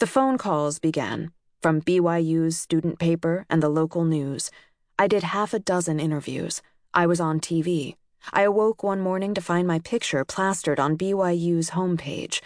The 0.00 0.06
phone 0.06 0.38
calls 0.38 0.78
began, 0.78 1.30
from 1.60 1.82
BYU's 1.82 2.56
student 2.56 2.98
paper 2.98 3.44
and 3.50 3.62
the 3.62 3.68
local 3.68 4.02
news. 4.02 4.50
I 4.98 5.06
did 5.06 5.22
half 5.22 5.52
a 5.52 5.58
dozen 5.58 6.00
interviews. 6.00 6.62
I 6.94 7.06
was 7.06 7.20
on 7.20 7.38
TV. 7.38 7.96
I 8.32 8.44
awoke 8.44 8.82
one 8.82 9.02
morning 9.02 9.34
to 9.34 9.42
find 9.42 9.68
my 9.68 9.78
picture 9.78 10.24
plastered 10.24 10.80
on 10.80 10.96
BYU's 10.96 11.72
homepage. 11.72 12.40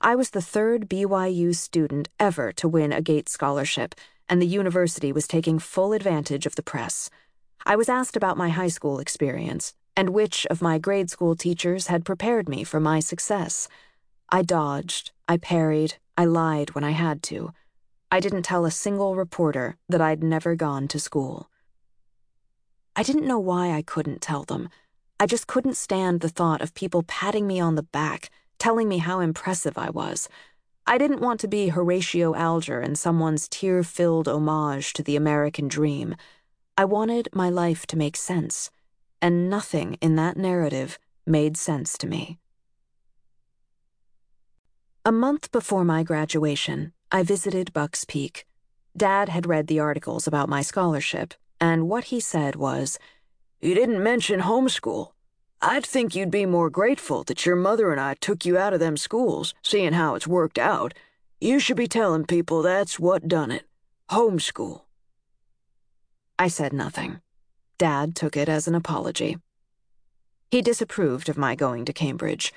I 0.00 0.16
was 0.16 0.30
the 0.30 0.42
third 0.42 0.88
BYU 0.90 1.54
student 1.54 2.08
ever 2.18 2.50
to 2.54 2.66
win 2.66 2.92
a 2.92 3.00
Gates 3.00 3.30
Scholarship, 3.30 3.94
and 4.28 4.42
the 4.42 4.46
university 4.60 5.12
was 5.12 5.28
taking 5.28 5.60
full 5.60 5.92
advantage 5.92 6.46
of 6.46 6.56
the 6.56 6.64
press. 6.64 7.10
I 7.64 7.76
was 7.76 7.88
asked 7.88 8.16
about 8.16 8.36
my 8.36 8.48
high 8.48 8.74
school 8.76 8.98
experience 8.98 9.72
and 9.96 10.10
which 10.10 10.46
of 10.46 10.60
my 10.60 10.78
grade 10.78 11.10
school 11.10 11.36
teachers 11.36 11.86
had 11.86 12.04
prepared 12.04 12.48
me 12.48 12.64
for 12.64 12.80
my 12.80 12.98
success. 12.98 13.68
I 14.30 14.42
dodged, 14.42 15.12
I 15.28 15.36
parried, 15.36 15.94
I 16.18 16.24
lied 16.24 16.74
when 16.74 16.82
I 16.82 16.90
had 16.90 17.22
to. 17.24 17.52
I 18.10 18.18
didn't 18.18 18.42
tell 18.42 18.64
a 18.64 18.72
single 18.72 19.14
reporter 19.14 19.76
that 19.88 20.00
I'd 20.00 20.20
never 20.20 20.56
gone 20.56 20.88
to 20.88 20.98
school. 20.98 21.48
I 22.96 23.04
didn't 23.04 23.28
know 23.28 23.38
why 23.38 23.70
I 23.70 23.82
couldn't 23.82 24.20
tell 24.20 24.42
them. 24.42 24.68
I 25.20 25.26
just 25.26 25.46
couldn't 25.46 25.76
stand 25.76 26.20
the 26.20 26.28
thought 26.28 26.60
of 26.60 26.74
people 26.74 27.04
patting 27.04 27.46
me 27.46 27.60
on 27.60 27.76
the 27.76 27.84
back, 27.84 28.30
telling 28.58 28.88
me 28.88 28.98
how 28.98 29.20
impressive 29.20 29.78
I 29.78 29.90
was. 29.90 30.28
I 30.88 30.98
didn't 30.98 31.20
want 31.20 31.38
to 31.38 31.46
be 31.46 31.68
Horatio 31.68 32.34
Alger 32.34 32.80
in 32.80 32.96
someone's 32.96 33.46
tear 33.46 33.84
filled 33.84 34.26
homage 34.26 34.94
to 34.94 35.04
the 35.04 35.14
American 35.14 35.68
dream. 35.68 36.16
I 36.76 36.84
wanted 36.84 37.28
my 37.32 37.48
life 37.48 37.86
to 37.86 37.96
make 37.96 38.16
sense, 38.16 38.72
and 39.22 39.48
nothing 39.48 39.98
in 40.00 40.16
that 40.16 40.36
narrative 40.36 40.98
made 41.24 41.56
sense 41.56 41.96
to 41.98 42.08
me. 42.08 42.40
A 45.04 45.12
month 45.12 45.50
before 45.52 45.84
my 45.84 46.02
graduation, 46.02 46.92
I 47.10 47.22
visited 47.22 47.72
Buck's 47.72 48.04
Peak. 48.04 48.44
Dad 48.96 49.28
had 49.28 49.46
read 49.46 49.66
the 49.66 49.80
articles 49.80 50.26
about 50.26 50.48
my 50.48 50.60
scholarship, 50.60 51.34
and 51.60 51.88
what 51.88 52.04
he 52.04 52.20
said 52.20 52.56
was, 52.56 52.98
you 53.60 53.74
didn't 53.74 54.02
mention 54.02 54.40
homeschool. 54.40 55.12
I'd 55.62 55.86
think 55.86 56.14
you'd 56.14 56.30
be 56.30 56.46
more 56.46 56.68
grateful 56.68 57.24
that 57.24 57.46
your 57.46 57.56
mother 57.56 57.90
and 57.90 58.00
I 58.00 58.14
took 58.14 58.44
you 58.44 58.58
out 58.58 58.74
of 58.74 58.80
them 58.80 58.96
schools, 58.96 59.54
seeing 59.62 59.92
how 59.92 60.14
it's 60.14 60.26
worked 60.26 60.58
out. 60.58 60.94
You 61.40 61.58
should 61.58 61.76
be 61.76 61.88
telling 61.88 62.26
people 62.26 62.62
that's 62.62 62.98
what 62.98 63.28
done 63.28 63.50
it. 63.50 63.64
Homeschool. 64.10 64.82
I 66.38 66.48
said 66.48 66.72
nothing. 66.72 67.20
Dad 67.78 68.14
took 68.14 68.36
it 68.36 68.48
as 68.48 68.68
an 68.68 68.74
apology. 68.74 69.38
He 70.50 70.60
disapproved 70.60 71.28
of 71.28 71.38
my 71.38 71.54
going 71.54 71.84
to 71.84 71.92
Cambridge. 71.92 72.52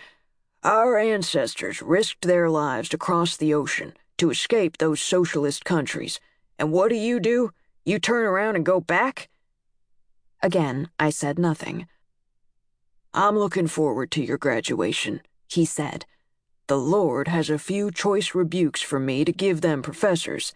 Our 0.64 0.98
ancestors 0.98 1.82
risked 1.82 2.22
their 2.22 2.50
lives 2.50 2.90
to 2.90 2.98
cross 2.98 3.36
the 3.36 3.54
ocean 3.54 3.94
to 4.22 4.30
escape 4.30 4.78
those 4.78 5.02
socialist 5.02 5.66
countries. 5.66 6.20
And 6.60 6.72
what 6.72 6.90
do 6.90 6.96
you 6.96 7.20
do? 7.20 7.50
You 7.84 7.98
turn 7.98 8.24
around 8.24 8.56
and 8.56 8.64
go 8.64 8.80
back? 8.80 9.30
Again, 10.44 10.90
I 11.00 11.10
said 11.10 11.40
nothing. 11.40 11.88
I'm 13.16 13.36
looking 13.36 13.66
forward 13.66 14.12
to 14.12 14.24
your 14.24 14.38
graduation, 14.38 15.22
he 15.48 15.66
said. 15.66 16.06
The 16.68 16.78
Lord 16.78 17.28
has 17.28 17.50
a 17.50 17.58
few 17.58 17.90
choice 17.90 18.36
rebukes 18.36 18.84
for 18.84 19.00
me 19.00 19.26
to 19.26 19.32
give 19.32 19.62
them 19.62 19.82
professors. 19.82 20.54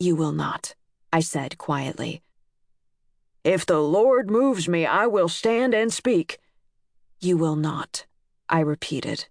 You 0.00 0.16
will 0.16 0.32
not, 0.32 0.74
I 1.12 1.20
said 1.20 1.56
quietly. 1.56 2.22
If 3.44 3.64
the 3.64 3.78
Lord 3.80 4.28
moves 4.28 4.68
me, 4.68 4.84
I 4.84 5.06
will 5.06 5.28
stand 5.28 5.74
and 5.74 5.92
speak. 5.92 6.38
You 7.20 7.36
will 7.36 7.56
not, 7.56 8.06
I 8.48 8.60
repeated. 8.60 9.26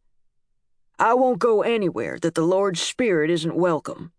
I 1.00 1.14
won't 1.14 1.40
go 1.40 1.62
anywhere 1.62 2.18
that 2.22 2.36
the 2.36 2.46
Lord's 2.46 2.82
Spirit 2.82 3.30
isn't 3.30 3.56
welcome. 3.56 4.12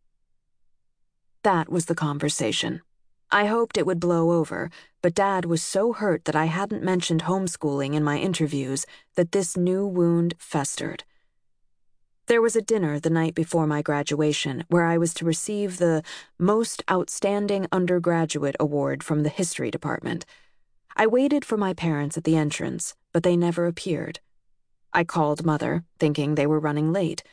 That 1.42 1.70
was 1.70 1.86
the 1.86 1.94
conversation. 1.94 2.80
I 3.30 3.46
hoped 3.46 3.76
it 3.76 3.86
would 3.86 4.00
blow 4.00 4.32
over, 4.32 4.70
but 5.02 5.14
Dad 5.14 5.44
was 5.44 5.62
so 5.62 5.92
hurt 5.92 6.24
that 6.24 6.36
I 6.36 6.44
hadn't 6.44 6.82
mentioned 6.82 7.24
homeschooling 7.24 7.94
in 7.94 8.04
my 8.04 8.18
interviews 8.18 8.86
that 9.16 9.32
this 9.32 9.56
new 9.56 9.86
wound 9.86 10.34
festered. 10.38 11.04
There 12.26 12.40
was 12.40 12.56
a 12.56 12.62
dinner 12.62 12.98
the 12.98 13.10
night 13.10 13.34
before 13.34 13.66
my 13.66 13.82
graduation 13.82 14.64
where 14.68 14.86
I 14.86 14.96
was 14.96 15.12
to 15.14 15.26
receive 15.26 15.76
the 15.76 16.02
Most 16.38 16.82
Outstanding 16.90 17.66
Undergraduate 17.70 18.56
Award 18.58 19.02
from 19.02 19.22
the 19.22 19.28
History 19.28 19.70
Department. 19.70 20.24
I 20.96 21.06
waited 21.06 21.44
for 21.44 21.58
my 21.58 21.74
parents 21.74 22.16
at 22.16 22.24
the 22.24 22.36
entrance, 22.36 22.94
but 23.12 23.24
they 23.24 23.36
never 23.36 23.66
appeared. 23.66 24.20
I 24.94 25.02
called 25.02 25.44
Mother, 25.44 25.84
thinking 25.98 26.34
they 26.34 26.46
were 26.46 26.60
running 26.60 26.92
late. 26.92 27.24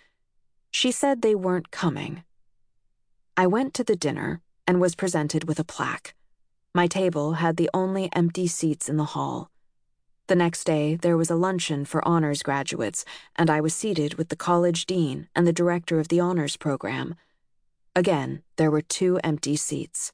She 0.72 0.91
said 0.91 1.22
they 1.22 1.35
weren't 1.35 1.69
coming. 1.69 2.23
I 3.38 3.45
went 3.45 3.75
to 3.75 3.83
the 3.83 3.95
dinner 3.95 4.41
and 4.67 4.81
was 4.81 4.95
presented 4.95 5.48
with 5.48 5.59
a 5.59 5.64
plaque. 5.64 6.15
My 6.73 6.88
table 6.88 7.33
had 7.33 7.57
the 7.57 7.69
only 7.73 8.09
empty 8.14 8.48
seats 8.48 8.90
in 8.90 8.98
the 8.98 9.14
hall. 9.14 9.51
The 10.27 10.35
next 10.35 10.64
day, 10.64 10.95
there 10.95 11.17
was 11.17 11.30
a 11.30 11.35
luncheon 11.35 11.85
for 11.85 12.07
honors 12.07 12.41
graduates, 12.41 13.03
and 13.35 13.49
I 13.49 13.61
was 13.61 13.75
seated 13.75 14.15
with 14.15 14.30
the 14.30 14.35
college 14.35 14.85
dean 14.85 15.27
and 15.35 15.45
the 15.45 15.53
director 15.53 15.99
of 15.99 16.07
the 16.07 16.19
honors 16.19 16.57
program. 16.57 17.15
Again, 17.95 18.41
there 18.56 18.72
were 18.72 18.81
two 18.81 19.19
empty 19.23 19.56
seats. 19.56 20.14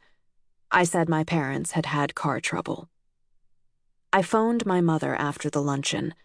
I 0.71 0.83
said 0.83 1.07
my 1.07 1.23
parents 1.23 1.71
had 1.71 1.85
had 1.85 2.15
car 2.15 2.41
trouble. 2.41 2.89
I 4.11 4.21
phoned 4.21 4.65
my 4.65 4.81
mother 4.81 5.15
after 5.15 5.49
the 5.49 5.61
luncheon. 5.61 6.15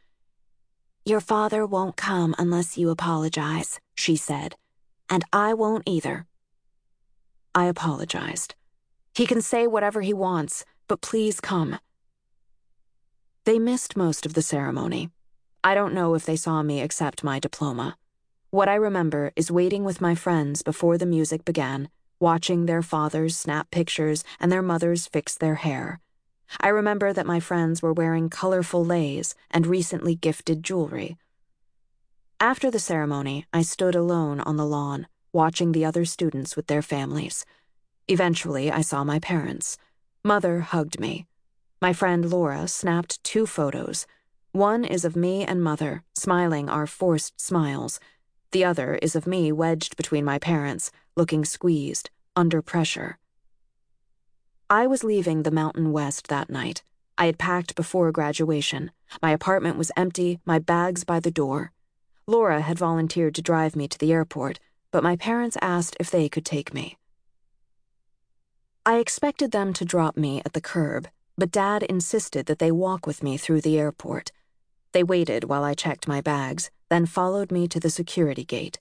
Your 1.04 1.20
father 1.20 1.66
won't 1.66 1.96
come 1.96 2.32
unless 2.38 2.78
you 2.78 2.88
apologize, 2.90 3.80
she 3.96 4.14
said, 4.14 4.54
and 5.10 5.24
I 5.32 5.52
won't 5.52 5.82
either. 5.84 6.26
I 7.56 7.64
apologized. 7.64 8.54
He 9.12 9.26
can 9.26 9.42
say 9.42 9.66
whatever 9.66 10.02
he 10.02 10.14
wants, 10.14 10.64
but 10.86 11.00
please 11.00 11.40
come. 11.40 11.80
They 13.44 13.58
missed 13.58 13.96
most 13.96 14.26
of 14.26 14.34
the 14.34 14.42
ceremony. 14.42 15.10
I 15.64 15.74
don't 15.74 15.92
know 15.92 16.14
if 16.14 16.24
they 16.24 16.36
saw 16.36 16.62
me 16.62 16.80
accept 16.80 17.24
my 17.24 17.40
diploma. 17.40 17.96
What 18.50 18.68
I 18.68 18.76
remember 18.76 19.32
is 19.34 19.50
waiting 19.50 19.82
with 19.82 20.00
my 20.00 20.14
friends 20.14 20.62
before 20.62 20.98
the 20.98 21.06
music 21.06 21.44
began, 21.44 21.88
watching 22.20 22.66
their 22.66 22.82
fathers 22.82 23.36
snap 23.36 23.72
pictures 23.72 24.22
and 24.38 24.52
their 24.52 24.62
mothers 24.62 25.08
fix 25.08 25.34
their 25.34 25.56
hair. 25.56 26.01
I 26.60 26.68
remember 26.68 27.12
that 27.12 27.26
my 27.26 27.40
friends 27.40 27.82
were 27.82 27.92
wearing 27.92 28.28
colorful 28.28 28.84
leis 28.84 29.34
and 29.50 29.66
recently 29.66 30.14
gifted 30.14 30.62
jewelry. 30.62 31.16
After 32.40 32.70
the 32.70 32.78
ceremony, 32.78 33.46
I 33.52 33.62
stood 33.62 33.94
alone 33.94 34.40
on 34.40 34.56
the 34.56 34.66
lawn, 34.66 35.06
watching 35.32 35.72
the 35.72 35.84
other 35.84 36.04
students 36.04 36.56
with 36.56 36.66
their 36.66 36.82
families. 36.82 37.44
Eventually, 38.08 38.70
I 38.70 38.80
saw 38.80 39.04
my 39.04 39.18
parents. 39.18 39.78
Mother 40.24 40.60
hugged 40.60 40.98
me. 41.00 41.26
My 41.80 41.92
friend 41.92 42.28
Laura 42.28 42.68
snapped 42.68 43.22
two 43.24 43.46
photos. 43.46 44.06
One 44.52 44.84
is 44.84 45.04
of 45.04 45.16
me 45.16 45.44
and 45.44 45.62
Mother, 45.62 46.02
smiling 46.14 46.68
our 46.68 46.86
forced 46.86 47.40
smiles. 47.40 47.98
The 48.50 48.64
other 48.64 48.96
is 48.96 49.16
of 49.16 49.26
me 49.26 49.50
wedged 49.50 49.96
between 49.96 50.24
my 50.24 50.38
parents, 50.38 50.90
looking 51.16 51.44
squeezed, 51.44 52.10
under 52.36 52.60
pressure. 52.60 53.18
I 54.72 54.86
was 54.86 55.04
leaving 55.04 55.42
the 55.42 55.50
Mountain 55.50 55.92
West 55.92 56.28
that 56.28 56.48
night. 56.48 56.82
I 57.18 57.26
had 57.26 57.36
packed 57.36 57.74
before 57.74 58.10
graduation. 58.10 58.90
My 59.20 59.32
apartment 59.32 59.76
was 59.76 59.92
empty, 59.98 60.40
my 60.46 60.58
bags 60.58 61.04
by 61.04 61.20
the 61.20 61.30
door. 61.30 61.72
Laura 62.26 62.62
had 62.62 62.78
volunteered 62.78 63.34
to 63.34 63.42
drive 63.42 63.76
me 63.76 63.86
to 63.86 63.98
the 63.98 64.14
airport, 64.14 64.60
but 64.90 65.02
my 65.02 65.14
parents 65.14 65.58
asked 65.60 65.94
if 66.00 66.10
they 66.10 66.26
could 66.26 66.46
take 66.46 66.72
me. 66.72 66.96
I 68.86 68.96
expected 68.96 69.50
them 69.50 69.74
to 69.74 69.84
drop 69.84 70.16
me 70.16 70.40
at 70.42 70.54
the 70.54 70.62
curb, 70.62 71.06
but 71.36 71.52
Dad 71.52 71.82
insisted 71.82 72.46
that 72.46 72.58
they 72.58 72.72
walk 72.72 73.06
with 73.06 73.22
me 73.22 73.36
through 73.36 73.60
the 73.60 73.78
airport. 73.78 74.32
They 74.92 75.02
waited 75.02 75.44
while 75.44 75.64
I 75.64 75.74
checked 75.74 76.08
my 76.08 76.22
bags, 76.22 76.70
then 76.88 77.04
followed 77.04 77.52
me 77.52 77.68
to 77.68 77.78
the 77.78 77.90
security 77.90 78.46
gate. 78.46 78.78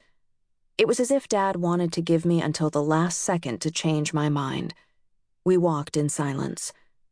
It 0.78 0.88
was 0.88 1.02
as 1.02 1.12
if 1.12 1.28
Dad 1.28 1.58
wanted 1.58 1.92
to 1.92 2.02
give 2.02 2.24
me 2.24 2.42
until 2.42 2.70
the 2.70 2.82
last 2.82 3.20
second 3.20 3.60
to 3.60 3.70
change 3.70 4.14
my 4.14 4.30
mind. 4.30 4.74
We 5.44 5.58
walked 5.58 5.98
in 5.98 6.08
silence. 6.08 6.72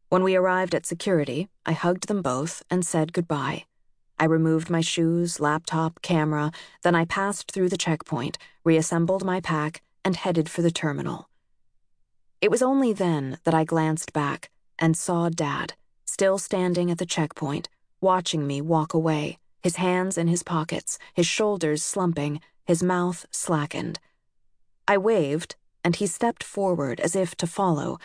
When 0.09 0.22
we 0.22 0.35
arrived 0.35 0.75
at 0.75 0.85
security, 0.85 1.49
I 1.66 1.72
hugged 1.72 2.08
them 2.08 2.22
both 2.22 2.61
and 2.69 2.85
said 2.85 3.11
goodbye. 3.11 3.66
I 4.19 4.25
removed 4.25 4.69
my 4.69 4.82
shoes, 4.82 5.40
laptop, 5.40 6.01
camera, 6.03 6.51
then 6.83 6.93
I 6.93 7.06
passed 7.06 7.51
through 7.51 7.69
the 7.69 7.77
checkpoint, 7.77 8.38
reassembled 8.64 9.25
my 9.25 9.40
pack, 9.41 9.82
and 10.06 10.16
headed 10.16 10.48
for 10.48 10.61
the 10.61 10.69
terminal. 10.69 11.27
It 12.40 12.51
was 12.51 12.61
only 12.61 12.93
then 12.93 13.40
that 13.45 13.56
I 13.56 13.64
glanced 13.64 14.14
back 14.14 14.51
and 14.77 14.95
saw 14.95 15.30
Dad, 15.30 15.74
still 16.06 16.38
standing 16.38 16.91
at 16.91 16.99
the 16.99 17.06
checkpoint, 17.08 17.67
watching 17.99 18.45
me 18.45 18.61
walk 18.61 18.93
away, 18.93 19.40
his 19.64 19.77
hands 19.77 20.17
in 20.17 20.27
his 20.27 20.43
pockets, 20.43 20.99
his 21.16 21.25
shoulders 21.25 21.82
slumping, 21.82 22.41
his 22.66 22.83
mouth 22.83 23.25
slackened. 23.32 23.99
I 24.88 24.98
waved, 24.98 25.56
and 25.83 25.95
he 25.95 26.08
stepped 26.08 26.43
forward 26.43 26.99
as 26.99 27.16
if 27.16 27.35
to 27.38 27.48
follow, 27.48 27.99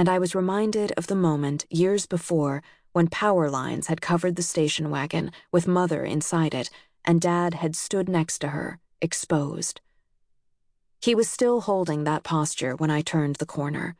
and 0.00 0.08
I 0.08 0.18
was 0.18 0.34
reminded 0.34 0.92
of 0.92 1.08
the 1.08 1.14
moment 1.14 1.66
years 1.68 2.06
before 2.06 2.62
when 2.92 3.08
power 3.08 3.50
lines 3.50 3.88
had 3.88 4.00
covered 4.00 4.34
the 4.34 4.42
station 4.42 4.88
wagon 4.88 5.30
with 5.52 5.68
Mother 5.68 6.06
inside 6.06 6.54
it, 6.54 6.70
and 7.04 7.20
Dad 7.20 7.52
had 7.52 7.76
stood 7.76 8.08
next 8.08 8.38
to 8.38 8.48
her, 8.48 8.78
exposed. 9.02 9.82
He 11.02 11.14
was 11.14 11.28
still 11.28 11.60
holding 11.60 12.04
that 12.04 12.22
posture 12.22 12.74
when 12.74 12.90
I 12.90 13.02
turned 13.02 13.36
the 13.36 13.44
corner. 13.44 13.94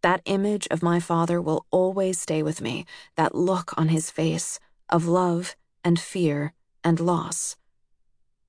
That 0.00 0.22
image 0.24 0.68
of 0.70 0.82
my 0.82 1.00
father 1.00 1.38
will 1.38 1.66
always 1.70 2.18
stay 2.18 2.42
with 2.42 2.62
me, 2.62 2.86
that 3.16 3.34
look 3.34 3.74
on 3.76 3.88
his 3.88 4.10
face 4.10 4.58
of 4.88 5.06
love 5.06 5.54
and 5.84 6.00
fear 6.00 6.54
and 6.82 6.98
loss. 6.98 7.56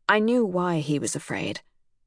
I 0.07 0.19
knew 0.19 0.45
why 0.45 0.79
he 0.79 0.99
was 0.99 1.17
afraid. 1.17 1.59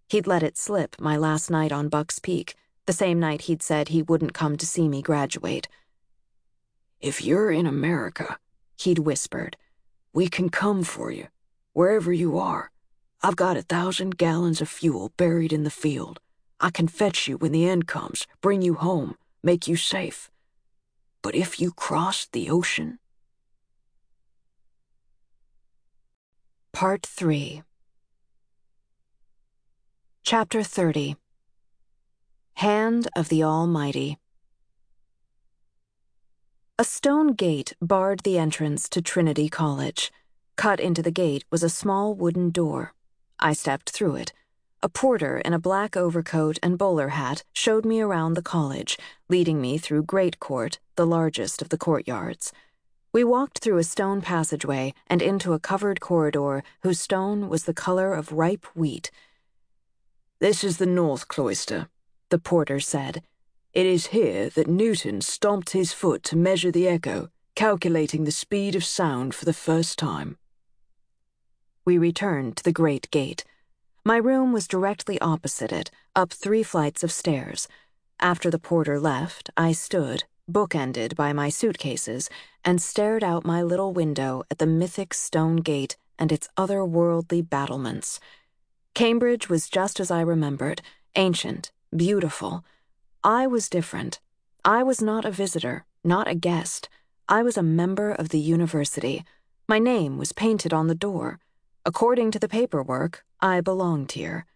He'd 0.08 0.26
let 0.26 0.42
it 0.42 0.56
slip 0.56 0.96
my 0.98 1.18
last 1.18 1.50
night 1.50 1.70
on 1.70 1.90
Buck's 1.90 2.18
Peak, 2.18 2.54
the 2.90 3.04
same 3.04 3.20
night 3.20 3.42
he'd 3.42 3.62
said 3.62 3.86
he 3.86 4.02
wouldn't 4.02 4.34
come 4.34 4.56
to 4.56 4.66
see 4.66 4.88
me 4.88 5.00
graduate. 5.00 5.68
If 7.00 7.22
you're 7.22 7.52
in 7.52 7.64
America, 7.64 8.36
he'd 8.76 8.98
whispered, 8.98 9.56
we 10.12 10.26
can 10.26 10.48
come 10.48 10.82
for 10.82 11.12
you, 11.12 11.28
wherever 11.72 12.12
you 12.12 12.36
are. 12.36 12.72
I've 13.22 13.36
got 13.36 13.56
a 13.56 13.62
thousand 13.62 14.18
gallons 14.18 14.60
of 14.60 14.68
fuel 14.68 15.12
buried 15.16 15.52
in 15.52 15.62
the 15.62 15.70
field. 15.70 16.18
I 16.58 16.70
can 16.70 16.88
fetch 16.88 17.28
you 17.28 17.36
when 17.36 17.52
the 17.52 17.68
end 17.68 17.86
comes, 17.86 18.26
bring 18.40 18.60
you 18.60 18.74
home 18.74 19.14
make 19.40 19.68
you 19.68 19.76
safe. 19.76 20.28
But 21.22 21.36
if 21.36 21.60
you 21.60 21.70
cross 21.70 22.26
the 22.26 22.50
ocean. 22.50 22.98
Part 26.72 27.06
3 27.06 27.62
Chapter 30.24 30.64
30 30.64 31.19
Hand 32.60 33.08
of 33.16 33.30
the 33.30 33.42
Almighty. 33.42 34.18
A 36.78 36.84
stone 36.84 37.28
gate 37.28 37.72
barred 37.80 38.20
the 38.20 38.36
entrance 38.36 38.86
to 38.90 39.00
Trinity 39.00 39.48
College. 39.48 40.12
Cut 40.56 40.78
into 40.78 41.00
the 41.00 41.10
gate 41.10 41.46
was 41.50 41.62
a 41.62 41.70
small 41.70 42.12
wooden 42.12 42.50
door. 42.50 42.92
I 43.38 43.54
stepped 43.54 43.88
through 43.88 44.16
it. 44.16 44.34
A 44.82 44.90
porter 44.90 45.38
in 45.38 45.54
a 45.54 45.58
black 45.58 45.96
overcoat 45.96 46.58
and 46.62 46.76
bowler 46.76 47.08
hat 47.08 47.44
showed 47.54 47.86
me 47.86 48.02
around 48.02 48.34
the 48.34 48.42
college, 48.42 48.98
leading 49.30 49.58
me 49.62 49.78
through 49.78 50.02
Great 50.02 50.38
Court, 50.38 50.78
the 50.96 51.06
largest 51.06 51.62
of 51.62 51.70
the 51.70 51.78
courtyards. 51.78 52.52
We 53.10 53.24
walked 53.24 53.60
through 53.60 53.78
a 53.78 53.84
stone 53.84 54.20
passageway 54.20 54.92
and 55.06 55.22
into 55.22 55.54
a 55.54 55.58
covered 55.58 56.00
corridor 56.00 56.62
whose 56.82 57.00
stone 57.00 57.48
was 57.48 57.64
the 57.64 57.72
color 57.72 58.12
of 58.12 58.32
ripe 58.32 58.66
wheat. 58.74 59.10
This 60.40 60.62
is 60.62 60.76
the 60.76 60.84
North 60.84 61.26
Cloister, 61.26 61.88
the 62.30 62.38
porter 62.38 62.80
said. 62.80 63.22
It 63.72 63.86
is 63.86 64.08
here 64.08 64.50
that 64.50 64.66
Newton 64.66 65.20
stomped 65.20 65.70
his 65.70 65.92
foot 65.92 66.22
to 66.24 66.36
measure 66.36 66.72
the 66.72 66.88
echo, 66.88 67.30
calculating 67.54 68.24
the 68.24 68.32
speed 68.32 68.74
of 68.74 68.84
sound 68.84 69.34
for 69.34 69.44
the 69.44 69.52
first 69.52 69.98
time. 69.98 70.38
We 71.84 71.98
returned 71.98 72.56
to 72.56 72.64
the 72.64 72.72
great 72.72 73.10
gate. 73.10 73.44
My 74.04 74.16
room 74.16 74.52
was 74.52 74.66
directly 74.66 75.20
opposite 75.20 75.72
it, 75.72 75.90
up 76.16 76.32
three 76.32 76.62
flights 76.62 77.04
of 77.04 77.12
stairs. 77.12 77.68
After 78.18 78.50
the 78.50 78.58
porter 78.58 78.98
left, 78.98 79.50
I 79.56 79.72
stood, 79.72 80.24
bookended 80.50 81.14
by 81.14 81.32
my 81.32 81.48
suitcases, 81.48 82.28
and 82.64 82.82
stared 82.82 83.22
out 83.22 83.44
my 83.44 83.62
little 83.62 83.92
window 83.92 84.42
at 84.50 84.58
the 84.58 84.66
mythic 84.66 85.14
stone 85.14 85.56
gate 85.56 85.96
and 86.18 86.32
its 86.32 86.48
otherworldly 86.56 87.48
battlements. 87.48 88.20
Cambridge 88.94 89.48
was 89.48 89.68
just 89.68 90.00
as 90.00 90.10
I 90.10 90.20
remembered 90.20 90.82
ancient, 91.16 91.72
beautiful. 91.94 92.64
I 93.24 93.46
was 93.46 93.68
different. 93.68 94.20
I 94.64 94.82
was 94.82 95.02
not 95.02 95.24
a 95.24 95.30
visitor, 95.30 95.84
not 96.04 96.28
a 96.28 96.34
guest. 96.34 96.88
I 97.28 97.42
was 97.42 97.56
a 97.56 97.62
member 97.62 98.12
of 98.12 98.28
the 98.28 98.38
university. 98.38 99.24
My 99.68 99.78
name 99.78 100.18
was 100.18 100.32
painted 100.32 100.72
on 100.72 100.86
the 100.86 100.94
door. 100.94 101.38
According 101.84 102.30
to 102.32 102.38
the 102.38 102.48
paperwork, 102.48 103.24
I 103.40 103.60
belonged 103.60 104.12
here. 104.12 104.46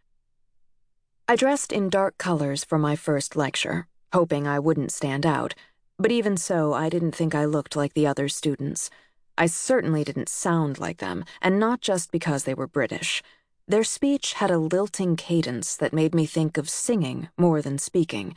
I 1.27 1.37
dressed 1.37 1.73
in 1.73 1.89
dark 1.89 2.19
colors 2.19 2.65
for 2.65 2.79
my 2.79 2.97
first 2.97 3.35
lecture, 3.35 3.87
hoping 4.13 4.47
I 4.47 4.59
wouldn't 4.59 4.93
stand 4.93 5.25
out, 5.25 5.55
but 5.99 6.13
even 6.13 6.37
so, 6.37 6.73
I 6.73 6.89
didn't 6.89 7.15
think 7.15 7.35
I 7.35 7.45
looked 7.45 7.77
like 7.77 7.95
the 7.95 8.07
other 8.07 8.29
students. 8.29 8.91
I 9.39 9.47
certainly 9.47 10.05
didn't 10.05 10.29
sound 10.29 10.79
like 10.79 10.99
them, 10.99 11.25
and 11.41 11.59
not 11.59 11.81
just 11.81 12.13
because 12.13 12.45
they 12.45 12.55
were 12.55 12.67
British. 12.67 13.23
Their 13.67 13.85
speech 13.85 14.35
had 14.35 14.51
a 14.51 14.59
lilting 14.59 15.17
cadence 15.17 15.75
that 15.77 15.95
made 15.95 16.15
me 16.15 16.27
think 16.27 16.59
of 16.59 16.69
singing 16.69 17.29
more 17.39 17.63
than 17.63 17.79
speaking. 17.79 18.37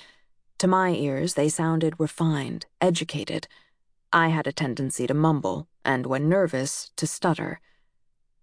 To 0.59 0.67
my 0.67 0.91
ears, 0.91 1.33
they 1.33 1.49
sounded 1.49 1.95
refined, 1.99 2.65
educated. 2.79 3.47
I 4.13 4.29
had 4.29 4.47
a 4.47 4.53
tendency 4.53 5.05
to 5.05 5.13
mumble, 5.13 5.67
and 5.83 6.05
when 6.05 6.29
nervous, 6.29 6.91
to 6.95 7.05
stutter. 7.05 7.59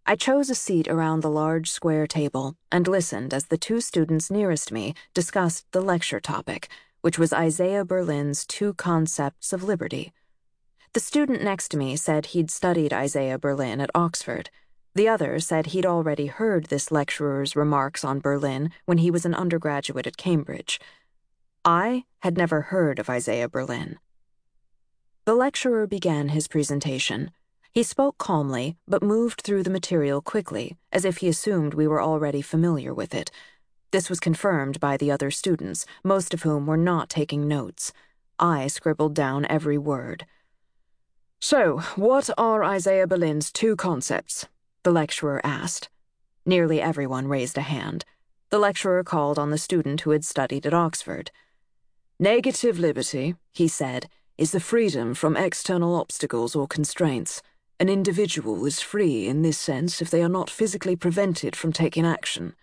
I 0.04 0.14
chose 0.14 0.50
a 0.50 0.54
seat 0.54 0.86
around 0.86 1.20
the 1.20 1.30
large 1.30 1.70
square 1.70 2.06
table 2.06 2.56
and 2.70 2.86
listened 2.86 3.32
as 3.32 3.46
the 3.46 3.56
two 3.56 3.80
students 3.80 4.30
nearest 4.30 4.70
me 4.70 4.94
discussed 5.14 5.64
the 5.72 5.80
lecture 5.80 6.20
topic, 6.20 6.68
which 7.00 7.18
was 7.18 7.32
Isaiah 7.32 7.86
Berlin's 7.86 8.44
Two 8.44 8.74
Concepts 8.74 9.54
of 9.54 9.64
Liberty. 9.64 10.12
The 10.92 11.00
student 11.00 11.42
next 11.42 11.68
to 11.68 11.78
me 11.78 11.96
said 11.96 12.26
he'd 12.26 12.50
studied 12.50 12.92
Isaiah 12.92 13.38
Berlin 13.38 13.80
at 13.80 13.90
Oxford. 13.94 14.50
The 14.94 15.08
other 15.08 15.40
said 15.40 15.66
he'd 15.66 15.86
already 15.86 16.26
heard 16.26 16.66
this 16.66 16.92
lecturer's 16.92 17.56
remarks 17.56 18.04
on 18.04 18.20
Berlin 18.20 18.70
when 18.84 18.98
he 18.98 19.10
was 19.10 19.24
an 19.24 19.34
undergraduate 19.34 20.06
at 20.06 20.16
Cambridge. 20.16 20.80
I 21.64 22.04
had 22.20 22.36
never 22.36 22.62
heard 22.62 22.98
of 22.98 23.10
Isaiah 23.10 23.48
Berlin. 23.48 23.98
The 25.24 25.34
lecturer 25.34 25.86
began 25.86 26.28
his 26.28 26.46
presentation. 26.46 27.30
He 27.72 27.82
spoke 27.82 28.18
calmly, 28.18 28.76
but 28.86 29.02
moved 29.02 29.40
through 29.40 29.64
the 29.64 29.70
material 29.70 30.20
quickly, 30.20 30.76
as 30.92 31.04
if 31.04 31.18
he 31.18 31.28
assumed 31.28 31.74
we 31.74 31.88
were 31.88 32.02
already 32.02 32.40
familiar 32.40 32.94
with 32.94 33.14
it. 33.14 33.32
This 33.90 34.08
was 34.08 34.20
confirmed 34.20 34.78
by 34.78 34.96
the 34.96 35.10
other 35.10 35.30
students, 35.30 35.86
most 36.04 36.34
of 36.34 36.42
whom 36.42 36.66
were 36.66 36.76
not 36.76 37.08
taking 37.08 37.48
notes. 37.48 37.92
I 38.38 38.68
scribbled 38.68 39.14
down 39.14 39.44
every 39.46 39.78
word. 39.78 40.26
So, 41.40 41.78
what 41.96 42.30
are 42.38 42.62
Isaiah 42.62 43.06
Berlin's 43.06 43.50
two 43.50 43.74
concepts? 43.74 44.46
The 44.84 44.92
lecturer 44.92 45.40
asked. 45.42 45.88
Nearly 46.44 46.80
everyone 46.80 47.26
raised 47.26 47.56
a 47.56 47.62
hand. 47.62 48.04
The 48.50 48.58
lecturer 48.58 49.02
called 49.02 49.38
on 49.38 49.50
the 49.50 49.58
student 49.58 50.02
who 50.02 50.10
had 50.10 50.26
studied 50.26 50.66
at 50.66 50.74
Oxford. 50.74 51.30
Negative 52.18 52.78
liberty, 52.78 53.34
he 53.50 53.66
said, 53.66 54.10
is 54.36 54.52
the 54.52 54.60
freedom 54.60 55.14
from 55.14 55.38
external 55.38 55.94
obstacles 55.94 56.54
or 56.54 56.66
constraints. 56.66 57.40
An 57.80 57.88
individual 57.88 58.66
is 58.66 58.80
free 58.80 59.26
in 59.26 59.40
this 59.40 59.58
sense 59.58 60.02
if 60.02 60.10
they 60.10 60.22
are 60.22 60.28
not 60.28 60.50
physically 60.50 60.96
prevented 60.96 61.56
from 61.56 61.72
taking 61.72 62.04
action. 62.04 62.54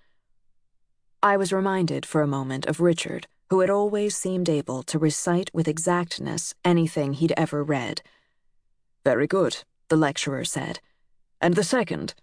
I 1.24 1.38
was 1.38 1.52
reminded 1.52 2.06
for 2.06 2.22
a 2.22 2.28
moment 2.28 2.68
of 2.68 2.80
Richard, 2.80 3.26
who 3.50 3.62
had 3.62 3.72
always 3.72 4.16
seemed 4.16 4.48
able 4.48 4.84
to 4.84 5.00
recite 5.00 5.50
with 5.56 5.68
exactness 5.68 6.54
anything 6.64 7.14
he'd 7.14 7.34
ever 7.36 7.64
read. 7.64 8.04
Very 9.04 9.26
good, 9.26 9.64
the 9.90 9.98
lecturer 9.98 10.46
said. 10.46 10.80
And 11.42 11.56
the 11.56 11.64
second? 11.64 12.14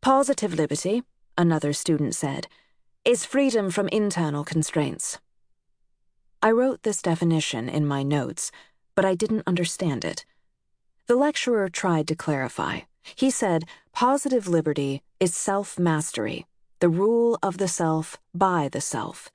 Positive 0.00 0.54
liberty, 0.54 1.02
another 1.36 1.72
student 1.72 2.14
said, 2.14 2.46
is 3.04 3.24
freedom 3.24 3.68
from 3.70 3.88
internal 3.88 4.44
constraints. 4.44 5.18
I 6.40 6.52
wrote 6.52 6.84
this 6.84 7.02
definition 7.02 7.68
in 7.68 7.84
my 7.84 8.04
notes, 8.04 8.52
but 8.94 9.04
I 9.04 9.16
didn't 9.16 9.42
understand 9.48 10.04
it. 10.04 10.24
The 11.08 11.16
lecturer 11.16 11.68
tried 11.68 12.06
to 12.08 12.14
clarify. 12.14 12.80
He 13.16 13.28
said 13.30 13.64
positive 13.92 14.46
liberty 14.46 15.02
is 15.18 15.34
self 15.34 15.76
mastery, 15.76 16.46
the 16.78 16.88
rule 16.88 17.38
of 17.42 17.58
the 17.58 17.66
self 17.66 18.18
by 18.32 18.68
the 18.68 18.80
self. 18.80 19.30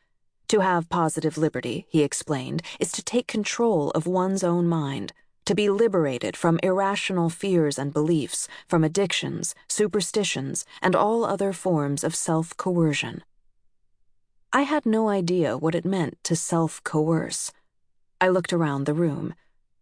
To 0.47 0.61
have 0.61 0.87
positive 0.87 1.37
liberty, 1.37 1.87
he 1.89 2.03
explained, 2.03 2.61
is 2.79 2.91
to 2.93 3.03
take 3.03 3.27
control 3.27 3.91
of 3.91 4.07
one's 4.07 4.43
own 4.45 4.67
mind, 4.67 5.11
to 5.45 5.55
be 5.55 5.69
liberated 5.69 6.37
from 6.37 6.59
irrational 6.63 7.29
fears 7.29 7.77
and 7.77 7.93
beliefs, 7.93 8.47
from 8.67 8.83
addictions, 8.83 9.55
superstitions, 9.67 10.65
and 10.81 10.95
all 10.95 11.25
other 11.25 11.53
forms 11.53 12.03
of 12.03 12.15
self 12.15 12.55
coercion. 12.57 13.23
I 14.51 14.61
had 14.61 14.85
no 14.85 15.09
idea 15.09 15.57
what 15.57 15.75
it 15.75 15.85
meant 15.85 16.23
to 16.23 16.35
self 16.35 16.83
coerce. 16.83 17.51
I 18.21 18.29
looked 18.29 18.53
around 18.53 18.85
the 18.85 18.93
room. 18.93 19.33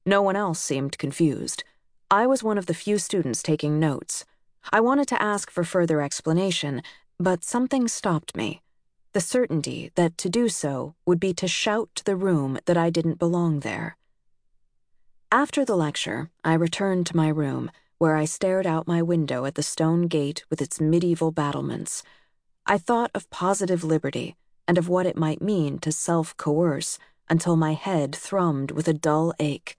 No 0.06 0.22
one 0.22 0.36
else 0.36 0.60
seemed 0.60 0.98
confused. 0.98 1.64
I 2.10 2.26
was 2.26 2.44
one 2.44 2.58
of 2.58 2.66
the 2.66 2.74
few 2.74 2.98
students 2.98 3.44
taking 3.44 3.80
notes. 3.80 4.26
I 4.72 4.80
wanted 4.80 5.08
to 5.10 5.22
ask 5.22 5.52
for 5.52 5.64
further 5.64 6.02
explanation, 6.02 6.82
but 7.20 7.44
something 7.44 7.88
stopped 7.88 8.36
me. 8.36 8.62
The 9.14 9.22
certainty 9.22 9.92
that 9.96 10.18
to 10.20 10.30
do 10.30 10.48
so 10.48 10.96
would 11.06 11.20
be 11.20 11.34
to 11.34 11.48
shout 11.48 11.90
to 11.96 12.04
the 12.04 12.16
room 12.16 12.60
that 12.66 12.78
I 12.78 12.90
didn't 12.90 13.20
belong 13.20 13.60
there. 13.60 13.98
After 15.34 15.64
the 15.64 15.78
lecture, 15.78 16.30
I 16.44 16.56
returned 16.56 17.08
to 17.08 17.16
my 17.16 17.30
room, 17.30 17.72
where 18.00 18.18
I 18.18 18.26
stared 18.26 18.68
out 18.68 18.86
my 18.86 19.02
window 19.02 19.46
at 19.46 19.56
the 19.56 19.64
stone 19.64 20.08
gate 20.08 20.44
with 20.50 20.62
its 20.62 20.82
medieval 20.82 21.32
battlements. 21.32 22.04
I 22.66 22.78
thought 22.78 23.12
of 23.16 23.30
positive 23.30 23.82
liberty 23.82 24.36
and 24.68 24.78
of 24.78 24.90
what 24.90 25.06
it 25.06 25.16
might 25.16 25.42
mean 25.42 25.80
to 25.80 25.92
self 25.94 26.36
coerce 26.36 27.00
until 27.30 27.56
my 27.56 27.76
head 27.76 28.12
thrummed 28.12 28.72
with 28.72 28.90
a 28.90 28.94
dull 28.94 29.34
ache. 29.40 29.78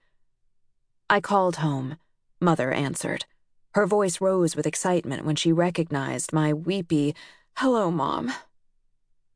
I 1.07 1.21
called 1.21 1.57
home. 1.57 1.97
Mother 2.41 2.71
answered. 2.71 3.25
Her 3.75 3.85
voice 3.85 4.19
rose 4.19 4.55
with 4.55 4.65
excitement 4.65 5.23
when 5.23 5.35
she 5.35 5.51
recognized 5.51 6.33
my 6.33 6.51
weepy, 6.51 7.13
Hello, 7.57 7.91
Mom. 7.91 8.33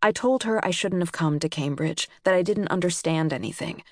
I 0.01 0.11
told 0.11 0.45
her 0.45 0.65
I 0.65 0.71
shouldn't 0.71 1.03
have 1.03 1.11
come 1.11 1.37
to 1.39 1.47
Cambridge, 1.47 2.09
that 2.23 2.33
I 2.33 2.41
didn't 2.41 2.69
understand 2.69 3.31
anything. 3.31 3.83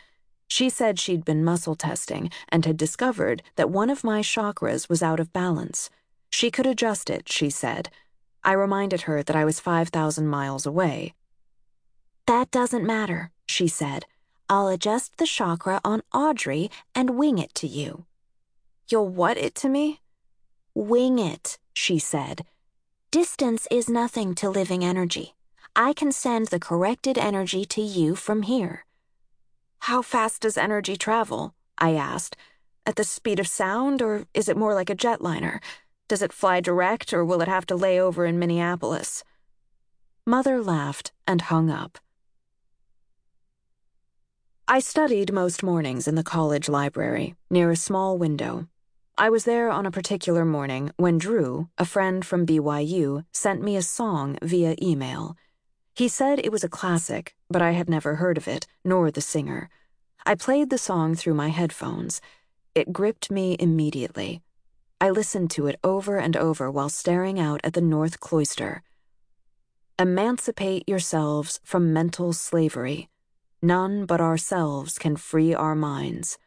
She 0.48 0.70
said 0.70 1.00
she'd 1.00 1.26
been 1.26 1.44
muscle 1.44 1.76
testing 1.76 2.30
and 2.50 2.66
had 2.66 2.78
discovered 2.78 3.44
that 3.56 3.70
one 3.70 3.90
of 3.90 4.04
my 4.04 4.22
chakras 4.22 4.88
was 4.88 5.04
out 5.04 5.20
of 5.20 5.34
balance. 5.34 5.90
She 6.30 6.52
could 6.52 6.68
adjust 6.68 7.10
it, 7.10 7.30
she 7.30 7.50
said. 7.50 7.90
I 8.44 8.54
reminded 8.54 9.02
her 9.02 9.24
that 9.24 9.36
I 9.36 9.46
was 9.46 9.60
5,000 9.60 10.28
miles 10.28 10.66
away. 10.66 11.14
That 12.28 12.52
doesn't 12.52 12.86
matter, 12.86 13.32
she 13.48 13.68
said. 13.68 14.06
I'll 14.48 14.68
adjust 14.68 15.18
the 15.18 15.26
chakra 15.26 15.82
on 15.84 16.04
Audrey 16.14 16.70
and 16.94 17.18
wing 17.18 17.40
it 17.40 17.56
to 17.56 17.68
you. 17.68 18.06
You'll 18.88 19.10
what 19.10 19.38
it 19.38 19.56
to 19.56 19.70
me? 19.70 20.02
Wing 20.76 21.18
it, 21.18 21.58
she 21.74 21.98
said. 21.98 22.46
Distance 23.10 23.68
is 23.72 23.90
nothing 23.90 24.36
to 24.36 24.50
living 24.50 24.84
energy. 24.84 25.34
I 25.76 25.94
can 25.94 26.12
send 26.12 26.48
the 26.48 26.60
corrected 26.60 27.18
energy 27.18 27.66
to 27.66 27.82
you 27.82 28.16
from 28.16 28.44
here. 28.44 28.86
How 29.86 30.02
fast 30.02 30.42
does 30.42 30.58
energy 30.58 30.96
travel? 30.96 31.54
I 31.78 31.94
asked. 31.94 32.36
At 32.88 32.96
the 32.96 33.04
speed 33.04 33.40
of 33.40 33.48
sound, 33.48 34.02
or 34.02 34.26
is 34.34 34.50
it 34.50 34.58
more 34.58 34.74
like 34.74 34.90
a 34.90 34.96
jetliner? 34.96 35.60
Does 36.08 36.24
it 36.24 36.34
fly 36.34 36.60
direct, 36.60 37.14
or 37.14 37.24
will 37.24 37.40
it 37.40 37.48
have 37.48 37.68
to 37.68 37.76
lay 37.76 38.02
over 38.02 38.26
in 38.26 38.40
Minneapolis? 38.40 39.24
Mother 40.26 40.60
laughed 40.60 41.12
and 41.28 41.40
hung 41.40 41.70
up. 41.70 42.00
I 44.68 44.80
studied 44.80 45.32
most 45.32 45.62
mornings 45.62 46.08
in 46.08 46.16
the 46.16 46.24
college 46.24 46.68
library, 46.68 47.36
near 47.52 47.70
a 47.70 47.76
small 47.76 48.18
window, 48.18 48.68
I 49.18 49.30
was 49.30 49.46
there 49.46 49.70
on 49.70 49.86
a 49.86 49.92
particular 49.92 50.44
morning 50.44 50.92
when 50.98 51.18
Drew, 51.18 51.70
a 51.78 51.86
friend 51.86 52.26
from 52.26 52.46
BYU, 52.46 53.24
sent 53.32 53.62
me 53.62 53.78
a 53.78 53.82
song 53.82 54.38
via 54.42 54.76
email. 54.82 55.38
He 55.96 56.10
said 56.10 56.40
it 56.40 56.52
was 56.52 56.66
a 56.66 56.70
classic, 56.70 57.36
but 57.50 57.62
I 57.62 57.72
had 57.72 57.90
never 57.90 58.16
heard 58.16 58.38
of 58.38 58.50
it, 58.50 58.68
nor 58.84 59.10
the 59.12 59.22
singer. 59.22 59.70
I 60.26 60.36
played 60.36 60.70
the 60.70 60.78
song 60.78 61.16
through 61.16 61.36
my 61.36 61.48
headphones. 61.50 62.20
It 62.74 62.92
gripped 62.92 63.32
me 63.32 63.56
immediately. 63.60 64.42
I 65.00 65.10
listened 65.10 65.52
to 65.52 65.68
it 65.68 65.80
over 65.86 66.18
and 66.18 66.36
over 66.36 66.70
while 66.70 66.90
staring 66.90 67.40
out 67.40 67.62
at 67.64 67.74
the 67.74 67.82
North 67.82 68.20
Cloister. 68.20 68.84
Emancipate 69.98 70.84
yourselves 70.86 71.62
from 71.64 71.94
mental 71.94 72.34
slavery. 72.34 73.08
None 73.62 74.06
but 74.06 74.20
ourselves 74.20 75.00
can 75.00 75.16
free 75.16 75.54
our 75.54 75.76
minds. 75.76 76.38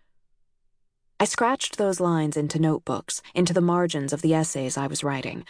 I 1.18 1.24
scratched 1.24 1.78
those 1.78 2.00
lines 2.00 2.36
into 2.36 2.58
notebooks, 2.58 3.22
into 3.34 3.54
the 3.54 3.62
margins 3.62 4.12
of 4.12 4.20
the 4.20 4.34
essays 4.34 4.76
I 4.76 4.86
was 4.86 5.02
writing. 5.02 5.46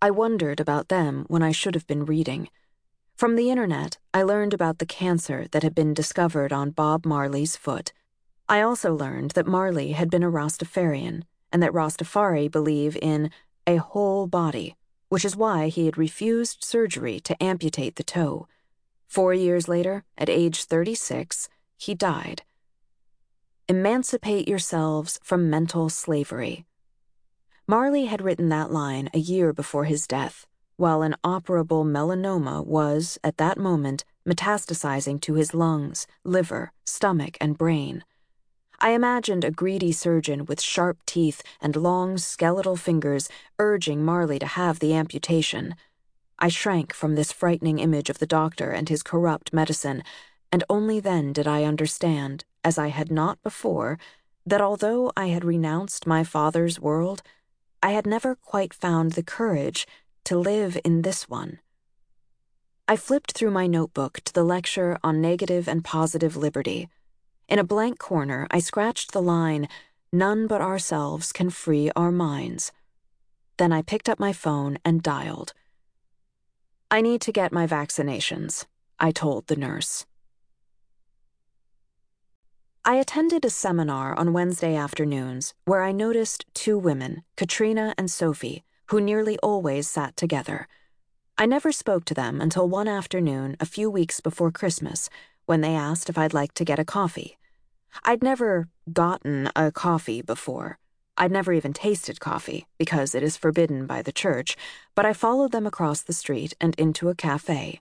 I 0.00 0.10
wondered 0.10 0.58
about 0.58 0.88
them 0.88 1.26
when 1.28 1.42
I 1.42 1.52
should 1.52 1.74
have 1.74 1.86
been 1.86 2.06
reading. 2.06 2.48
From 3.22 3.36
the 3.36 3.50
internet, 3.50 3.98
I 4.12 4.24
learned 4.24 4.52
about 4.52 4.80
the 4.80 4.84
cancer 4.84 5.46
that 5.52 5.62
had 5.62 5.76
been 5.76 5.94
discovered 5.94 6.52
on 6.52 6.72
Bob 6.72 7.06
Marley's 7.06 7.56
foot. 7.56 7.92
I 8.48 8.62
also 8.62 8.96
learned 8.96 9.30
that 9.36 9.46
Marley 9.46 9.92
had 9.92 10.10
been 10.10 10.24
a 10.24 10.28
Rastafarian, 10.28 11.22
and 11.52 11.62
that 11.62 11.72
Rastafari 11.72 12.50
believe 12.50 12.98
in 13.00 13.30
a 13.64 13.76
whole 13.76 14.26
body, 14.26 14.74
which 15.08 15.24
is 15.24 15.36
why 15.36 15.68
he 15.68 15.86
had 15.86 15.96
refused 15.96 16.64
surgery 16.64 17.20
to 17.20 17.40
amputate 17.40 17.94
the 17.94 18.02
toe. 18.02 18.48
Four 19.06 19.34
years 19.34 19.68
later, 19.68 20.02
at 20.18 20.28
age 20.28 20.64
36, 20.64 21.48
he 21.76 21.94
died. 21.94 22.42
Emancipate 23.68 24.48
yourselves 24.48 25.20
from 25.22 25.48
mental 25.48 25.88
slavery. 25.90 26.66
Marley 27.68 28.06
had 28.06 28.20
written 28.20 28.48
that 28.48 28.72
line 28.72 29.08
a 29.14 29.20
year 29.20 29.52
before 29.52 29.84
his 29.84 30.08
death, 30.08 30.48
while 30.76 31.02
an 31.02 31.16
operable 31.24 31.84
melanoma 31.84 32.64
was, 32.64 33.18
at 33.22 33.36
that 33.36 33.58
moment, 33.58 34.04
metastasizing 34.26 35.20
to 35.20 35.34
his 35.34 35.54
lungs, 35.54 36.06
liver, 36.24 36.72
stomach, 36.84 37.36
and 37.40 37.58
brain. 37.58 38.04
I 38.80 38.90
imagined 38.90 39.44
a 39.44 39.50
greedy 39.50 39.92
surgeon 39.92 40.44
with 40.46 40.60
sharp 40.60 40.98
teeth 41.06 41.42
and 41.60 41.76
long 41.76 42.18
skeletal 42.18 42.76
fingers 42.76 43.28
urging 43.58 44.04
Marley 44.04 44.38
to 44.40 44.46
have 44.46 44.80
the 44.80 44.94
amputation. 44.94 45.76
I 46.38 46.48
shrank 46.48 46.92
from 46.92 47.14
this 47.14 47.30
frightening 47.30 47.78
image 47.78 48.10
of 48.10 48.18
the 48.18 48.26
doctor 48.26 48.70
and 48.70 48.88
his 48.88 49.04
corrupt 49.04 49.52
medicine, 49.52 50.02
and 50.50 50.64
only 50.68 50.98
then 50.98 51.32
did 51.32 51.46
I 51.46 51.62
understand 51.62 52.44
as 52.64 52.78
I 52.78 52.88
had 52.88 53.10
not 53.10 53.42
before, 53.42 53.98
that 54.44 54.60
although 54.60 55.12
I 55.16 55.26
had 55.28 55.44
renounced 55.44 56.06
my 56.06 56.24
father's 56.24 56.80
world, 56.80 57.22
I 57.82 57.92
had 57.92 58.06
never 58.06 58.34
quite 58.34 58.74
found 58.74 59.12
the 59.12 59.22
courage 59.22 59.86
to 60.24 60.36
live 60.38 60.78
in 60.84 61.02
this 61.02 61.28
one. 61.28 61.60
I 62.88 62.96
flipped 62.96 63.32
through 63.32 63.50
my 63.50 63.66
notebook 63.66 64.20
to 64.24 64.32
the 64.32 64.44
lecture 64.44 64.98
on 65.02 65.20
negative 65.20 65.68
and 65.68 65.84
positive 65.84 66.36
liberty. 66.36 66.88
In 67.48 67.58
a 67.58 67.64
blank 67.64 67.98
corner, 67.98 68.46
I 68.50 68.58
scratched 68.58 69.12
the 69.12 69.22
line, 69.22 69.68
None 70.12 70.46
but 70.46 70.60
ourselves 70.60 71.32
can 71.32 71.48
free 71.48 71.90
our 71.96 72.12
minds. 72.12 72.70
Then 73.56 73.72
I 73.72 73.80
picked 73.80 74.10
up 74.10 74.20
my 74.20 74.34
phone 74.34 74.76
and 74.84 75.02
dialed. 75.02 75.54
I 76.90 77.00
need 77.00 77.22
to 77.22 77.32
get 77.32 77.50
my 77.50 77.66
vaccinations, 77.66 78.66
I 78.98 79.10
told 79.10 79.46
the 79.46 79.56
nurse. 79.56 80.04
I 82.84 82.96
attended 82.96 83.44
a 83.46 83.50
seminar 83.50 84.14
on 84.18 84.34
Wednesday 84.34 84.76
afternoons 84.76 85.54
where 85.64 85.82
I 85.82 85.92
noticed 85.92 86.44
two 86.52 86.76
women, 86.76 87.22
Katrina 87.36 87.94
and 87.96 88.10
Sophie, 88.10 88.64
who 88.92 89.00
nearly 89.00 89.38
always 89.38 89.88
sat 89.88 90.14
together. 90.18 90.68
I 91.38 91.46
never 91.46 91.72
spoke 91.72 92.04
to 92.04 92.12
them 92.12 92.42
until 92.42 92.68
one 92.68 92.86
afternoon 92.86 93.56
a 93.58 93.64
few 93.64 93.88
weeks 93.90 94.20
before 94.20 94.50
Christmas 94.50 95.08
when 95.46 95.62
they 95.62 95.74
asked 95.74 96.10
if 96.10 96.18
I'd 96.18 96.34
like 96.34 96.52
to 96.52 96.64
get 96.64 96.78
a 96.78 96.84
coffee. 96.84 97.38
I'd 98.04 98.22
never 98.22 98.68
gotten 98.92 99.48
a 99.56 99.72
coffee 99.72 100.20
before. 100.20 100.78
I'd 101.16 101.32
never 101.32 101.54
even 101.54 101.72
tasted 101.72 102.20
coffee 102.20 102.66
because 102.76 103.14
it 103.14 103.22
is 103.22 103.38
forbidden 103.38 103.86
by 103.86 104.02
the 104.02 104.12
church, 104.12 104.58
but 104.94 105.06
I 105.06 105.14
followed 105.14 105.52
them 105.52 105.66
across 105.66 106.02
the 106.02 106.12
street 106.12 106.52
and 106.60 106.74
into 106.74 107.08
a 107.08 107.14
cafe. 107.14 107.80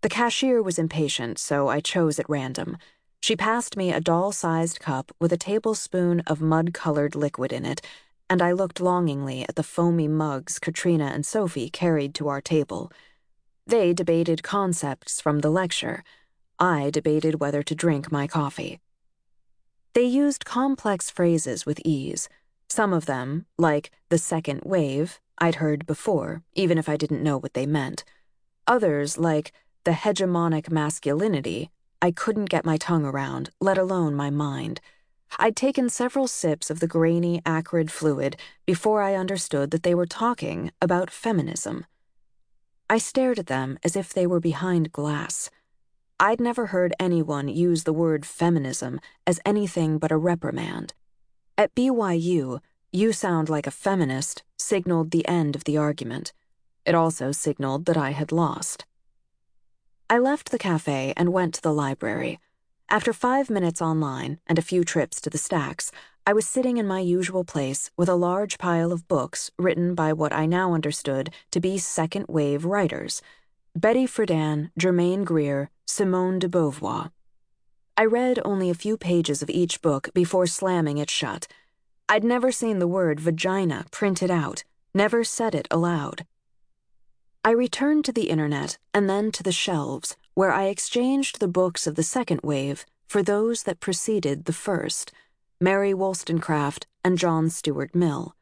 The 0.00 0.08
cashier 0.08 0.62
was 0.62 0.78
impatient, 0.78 1.38
so 1.38 1.68
I 1.68 1.80
chose 1.80 2.18
at 2.18 2.30
random. 2.30 2.78
She 3.20 3.36
passed 3.36 3.76
me 3.76 3.92
a 3.92 4.00
doll 4.00 4.32
sized 4.32 4.80
cup 4.80 5.12
with 5.20 5.30
a 5.30 5.36
tablespoon 5.36 6.20
of 6.20 6.40
mud 6.40 6.72
colored 6.72 7.14
liquid 7.14 7.52
in 7.52 7.66
it, 7.66 7.82
and 8.30 8.42
I 8.42 8.52
looked 8.52 8.80
longingly 8.80 9.42
at 9.48 9.56
the 9.56 9.62
foamy 9.62 10.08
mugs 10.08 10.58
Katrina 10.58 11.06
and 11.06 11.24
Sophie 11.24 11.70
carried 11.70 12.14
to 12.16 12.28
our 12.28 12.40
table. 12.40 12.92
They 13.66 13.92
debated 13.92 14.42
concepts 14.42 15.20
from 15.20 15.40
the 15.40 15.50
lecture. 15.50 16.02
I 16.58 16.90
debated 16.90 17.40
whether 17.40 17.62
to 17.62 17.74
drink 17.74 18.12
my 18.12 18.26
coffee. 18.26 18.80
They 19.94 20.04
used 20.04 20.44
complex 20.44 21.10
phrases 21.10 21.64
with 21.64 21.80
ease. 21.84 22.28
Some 22.68 22.92
of 22.92 23.06
them, 23.06 23.46
like 23.56 23.90
the 24.10 24.18
second 24.18 24.62
wave, 24.64 25.20
I'd 25.38 25.56
heard 25.56 25.86
before, 25.86 26.42
even 26.54 26.78
if 26.78 26.88
I 26.88 26.96
didn't 26.96 27.22
know 27.22 27.38
what 27.38 27.54
they 27.54 27.66
meant. 27.66 28.04
Others, 28.66 29.18
like 29.18 29.52
the 29.84 29.92
hegemonic 29.92 30.70
masculinity, 30.70 31.70
I 32.02 32.10
couldn't 32.10 32.46
get 32.46 32.66
my 32.66 32.76
tongue 32.76 33.04
around, 33.04 33.50
let 33.60 33.78
alone 33.78 34.14
my 34.14 34.30
mind. 34.30 34.80
I'd 35.38 35.56
taken 35.56 35.88
several 35.88 36.26
sips 36.26 36.70
of 36.70 36.80
the 36.80 36.86
grainy, 36.86 37.42
acrid 37.44 37.90
fluid 37.90 38.36
before 38.66 39.02
I 39.02 39.14
understood 39.14 39.70
that 39.72 39.82
they 39.82 39.94
were 39.94 40.06
talking 40.06 40.70
about 40.80 41.10
feminism. 41.10 41.84
I 42.88 42.98
stared 42.98 43.38
at 43.38 43.46
them 43.46 43.78
as 43.84 43.96
if 43.96 44.14
they 44.14 44.26
were 44.26 44.40
behind 44.40 44.92
glass. 44.92 45.50
I'd 46.18 46.40
never 46.40 46.66
heard 46.66 46.94
anyone 46.98 47.48
use 47.48 47.84
the 47.84 47.92
word 47.92 48.24
feminism 48.24 49.00
as 49.26 49.40
anything 49.44 49.98
but 49.98 50.10
a 50.10 50.16
reprimand. 50.16 50.94
At 51.56 51.74
BYU, 51.74 52.60
you 52.90 53.12
sound 53.12 53.48
like 53.48 53.66
a 53.66 53.70
feminist 53.70 54.42
signaled 54.56 55.10
the 55.10 55.26
end 55.28 55.54
of 55.54 55.64
the 55.64 55.76
argument. 55.76 56.32
It 56.86 56.94
also 56.94 57.32
signaled 57.32 57.84
that 57.84 57.96
I 57.98 58.10
had 58.10 58.32
lost. 58.32 58.86
I 60.08 60.18
left 60.18 60.50
the 60.50 60.58
cafe 60.58 61.12
and 61.16 61.34
went 61.34 61.54
to 61.54 61.62
the 61.62 61.74
library. 61.74 62.40
After 62.90 63.12
five 63.12 63.50
minutes 63.50 63.82
online 63.82 64.38
and 64.46 64.58
a 64.58 64.62
few 64.62 64.82
trips 64.82 65.20
to 65.20 65.28
the 65.28 65.36
stacks, 65.36 65.92
I 66.26 66.32
was 66.32 66.48
sitting 66.48 66.78
in 66.78 66.86
my 66.86 67.00
usual 67.00 67.44
place 67.44 67.90
with 67.98 68.08
a 68.08 68.14
large 68.14 68.56
pile 68.56 68.92
of 68.92 69.06
books 69.06 69.50
written 69.58 69.94
by 69.94 70.14
what 70.14 70.32
I 70.32 70.46
now 70.46 70.72
understood 70.72 71.28
to 71.50 71.60
be 71.60 71.76
second 71.76 72.24
wave 72.28 72.64
writers 72.64 73.20
Betty 73.76 74.06
Friedan, 74.06 74.70
Germaine 74.78 75.24
Greer, 75.24 75.68
Simone 75.84 76.38
de 76.38 76.48
Beauvoir. 76.48 77.10
I 77.98 78.06
read 78.06 78.40
only 78.42 78.70
a 78.70 78.74
few 78.74 78.96
pages 78.96 79.42
of 79.42 79.50
each 79.50 79.82
book 79.82 80.08
before 80.14 80.46
slamming 80.46 80.96
it 80.96 81.10
shut. 81.10 81.46
I'd 82.08 82.24
never 82.24 82.50
seen 82.50 82.78
the 82.78 82.88
word 82.88 83.20
vagina 83.20 83.84
printed 83.90 84.30
out, 84.30 84.64
never 84.94 85.24
said 85.24 85.54
it 85.54 85.68
aloud. 85.70 86.24
I 87.44 87.50
returned 87.50 88.06
to 88.06 88.12
the 88.12 88.30
internet 88.30 88.78
and 88.94 89.10
then 89.10 89.30
to 89.32 89.42
the 89.42 89.52
shelves, 89.52 90.16
where 90.38 90.52
I 90.52 90.66
exchanged 90.66 91.40
the 91.40 91.48
books 91.48 91.84
of 91.88 91.96
the 91.96 92.04
second 92.04 92.42
wave 92.44 92.86
for 93.08 93.24
those 93.24 93.64
that 93.64 93.80
preceded 93.80 94.44
the 94.44 94.52
first 94.52 95.10
Mary 95.60 95.92
Wollstonecraft 95.92 96.86
and 97.02 97.18
John 97.18 97.50
Stuart 97.50 97.92
Mill. 97.92 98.36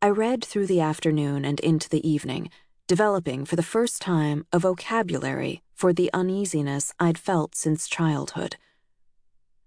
I 0.00 0.08
read 0.08 0.42
through 0.42 0.66
the 0.66 0.80
afternoon 0.80 1.44
and 1.44 1.60
into 1.60 1.90
the 1.90 2.08
evening, 2.08 2.48
developing 2.86 3.44
for 3.44 3.54
the 3.54 3.62
first 3.62 4.00
time 4.00 4.46
a 4.50 4.58
vocabulary 4.58 5.62
for 5.74 5.92
the 5.92 6.10
uneasiness 6.14 6.94
I'd 6.98 7.18
felt 7.18 7.54
since 7.54 7.86
childhood. 7.86 8.56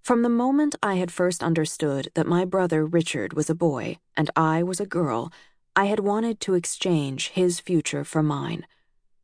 From 0.01 0.23
the 0.23 0.30
moment 0.30 0.73
I 0.82 0.95
had 0.95 1.11
first 1.11 1.43
understood 1.43 2.09
that 2.15 2.25
my 2.25 2.45
brother 2.45 2.83
Richard 2.83 3.33
was 3.33 3.48
a 3.48 3.61
boy 3.69 3.99
and 4.17 4.32
I 4.35 4.64
was 4.64 4.80
a 4.80 4.88
girl, 4.88 5.32
I 5.75 5.85
had 5.85 5.99
wanted 5.99 6.40
to 6.40 6.56
exchange 6.56 7.30
his 7.30 7.59
future 7.59 8.03
for 8.03 8.23
mine. 8.23 8.65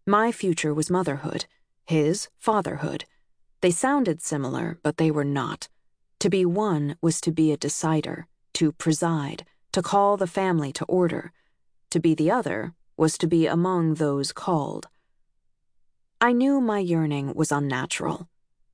My 0.05 0.31
future 0.31 0.75
was 0.75 0.91
motherhood, 0.91 1.47
his 1.89 2.29
fatherhood. 2.37 3.03
They 3.61 3.71
sounded 3.71 4.21
similar, 4.21 4.77
but 4.83 4.97
they 4.97 5.09
were 5.09 5.25
not. 5.25 5.67
To 6.19 6.29
be 6.29 6.45
one 6.45 6.95
was 7.01 7.19
to 7.21 7.31
be 7.31 7.51
a 7.51 7.57
decider, 7.57 8.27
to 8.53 8.71
preside, 8.71 9.43
to 9.71 9.81
call 9.81 10.15
the 10.15 10.27
family 10.27 10.71
to 10.73 10.85
order. 10.85 11.31
To 11.89 11.99
be 11.99 12.13
the 12.13 12.29
other 12.29 12.73
was 12.95 13.17
to 13.17 13.27
be 13.27 13.47
among 13.47 13.95
those 13.95 14.31
called. 14.31 14.87
I 16.21 16.31
knew 16.31 16.61
my 16.61 16.77
yearning 16.77 17.33
was 17.33 17.51
unnatural. 17.51 18.29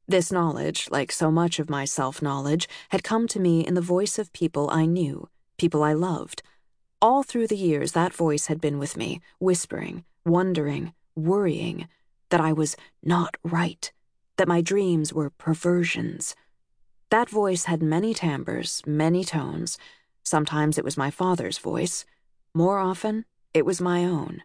This 0.08 0.30
knowledge, 0.30 0.90
like 0.92 1.14
so 1.14 1.32
much 1.32 1.58
of 1.58 1.70
my 1.70 1.86
self 1.86 2.22
knowledge, 2.22 2.68
had 2.90 3.04
come 3.04 3.30
to 3.30 3.40
me 3.40 3.66
in 3.66 3.76
the 3.76 3.90
voice 3.96 4.20
of 4.20 4.34
people 4.34 4.70
I 4.70 4.86
knew, 4.86 5.30
people 5.58 5.84
I 5.84 5.94
loved 5.94 6.44
all 7.02 7.22
through 7.22 7.46
the 7.46 7.56
years, 7.56 7.92
that 7.92 8.14
voice 8.14 8.48
had 8.48 8.60
been 8.60 8.80
with 8.80 8.98
me, 8.98 9.22
whispering, 9.40 10.04
wondering, 10.26 10.92
worrying 11.16 11.88
that 12.30 12.42
I 12.42 12.54
was 12.54 12.76
not 13.04 13.38
right, 13.44 13.92
that 14.38 14.48
my 14.48 14.62
dreams 14.62 15.14
were 15.14 15.30
perversions. 15.30 16.36
That 17.10 17.30
voice 17.30 17.66
had 17.66 17.84
many 17.84 18.14
timbres, 18.14 18.82
many 18.86 19.24
tones. 19.24 19.78
Sometimes 20.24 20.78
it 20.78 20.84
was 20.84 20.98
my 20.98 21.12
father's 21.12 21.58
voice. 21.58 22.06
More 22.54 22.80
often, 22.80 23.26
it 23.54 23.66
was 23.66 23.80
my 23.80 24.04
own. 24.04 24.44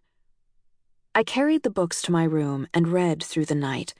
I 1.14 1.24
carried 1.24 1.62
the 1.62 1.70
books 1.70 2.02
to 2.02 2.12
my 2.12 2.24
room 2.24 2.68
and 2.72 2.88
read 2.88 3.22
through 3.22 3.46
the 3.46 3.54
night. 3.54 3.94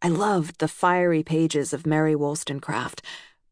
I 0.00 0.08
loved 0.08 0.58
the 0.58 0.68
fiery 0.68 1.22
pages 1.22 1.72
of 1.72 1.86
Mary 1.86 2.14
Wollstonecraft, 2.14 3.02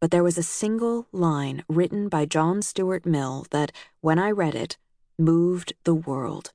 but 0.01 0.11
there 0.11 0.25
was 0.25 0.39
a 0.39 0.43
single 0.43 1.07
line 1.13 1.65
written 1.69 2.09
by 2.09 2.25
John 2.25 2.63
Stuart 2.63 3.05
Mill 3.05 3.47
that, 3.51 3.73
when 4.01 4.19
I 4.19 4.31
read 4.31 4.55
it, 4.55 4.77
moved 5.19 5.75
the 5.85 5.95
world. 5.95 6.53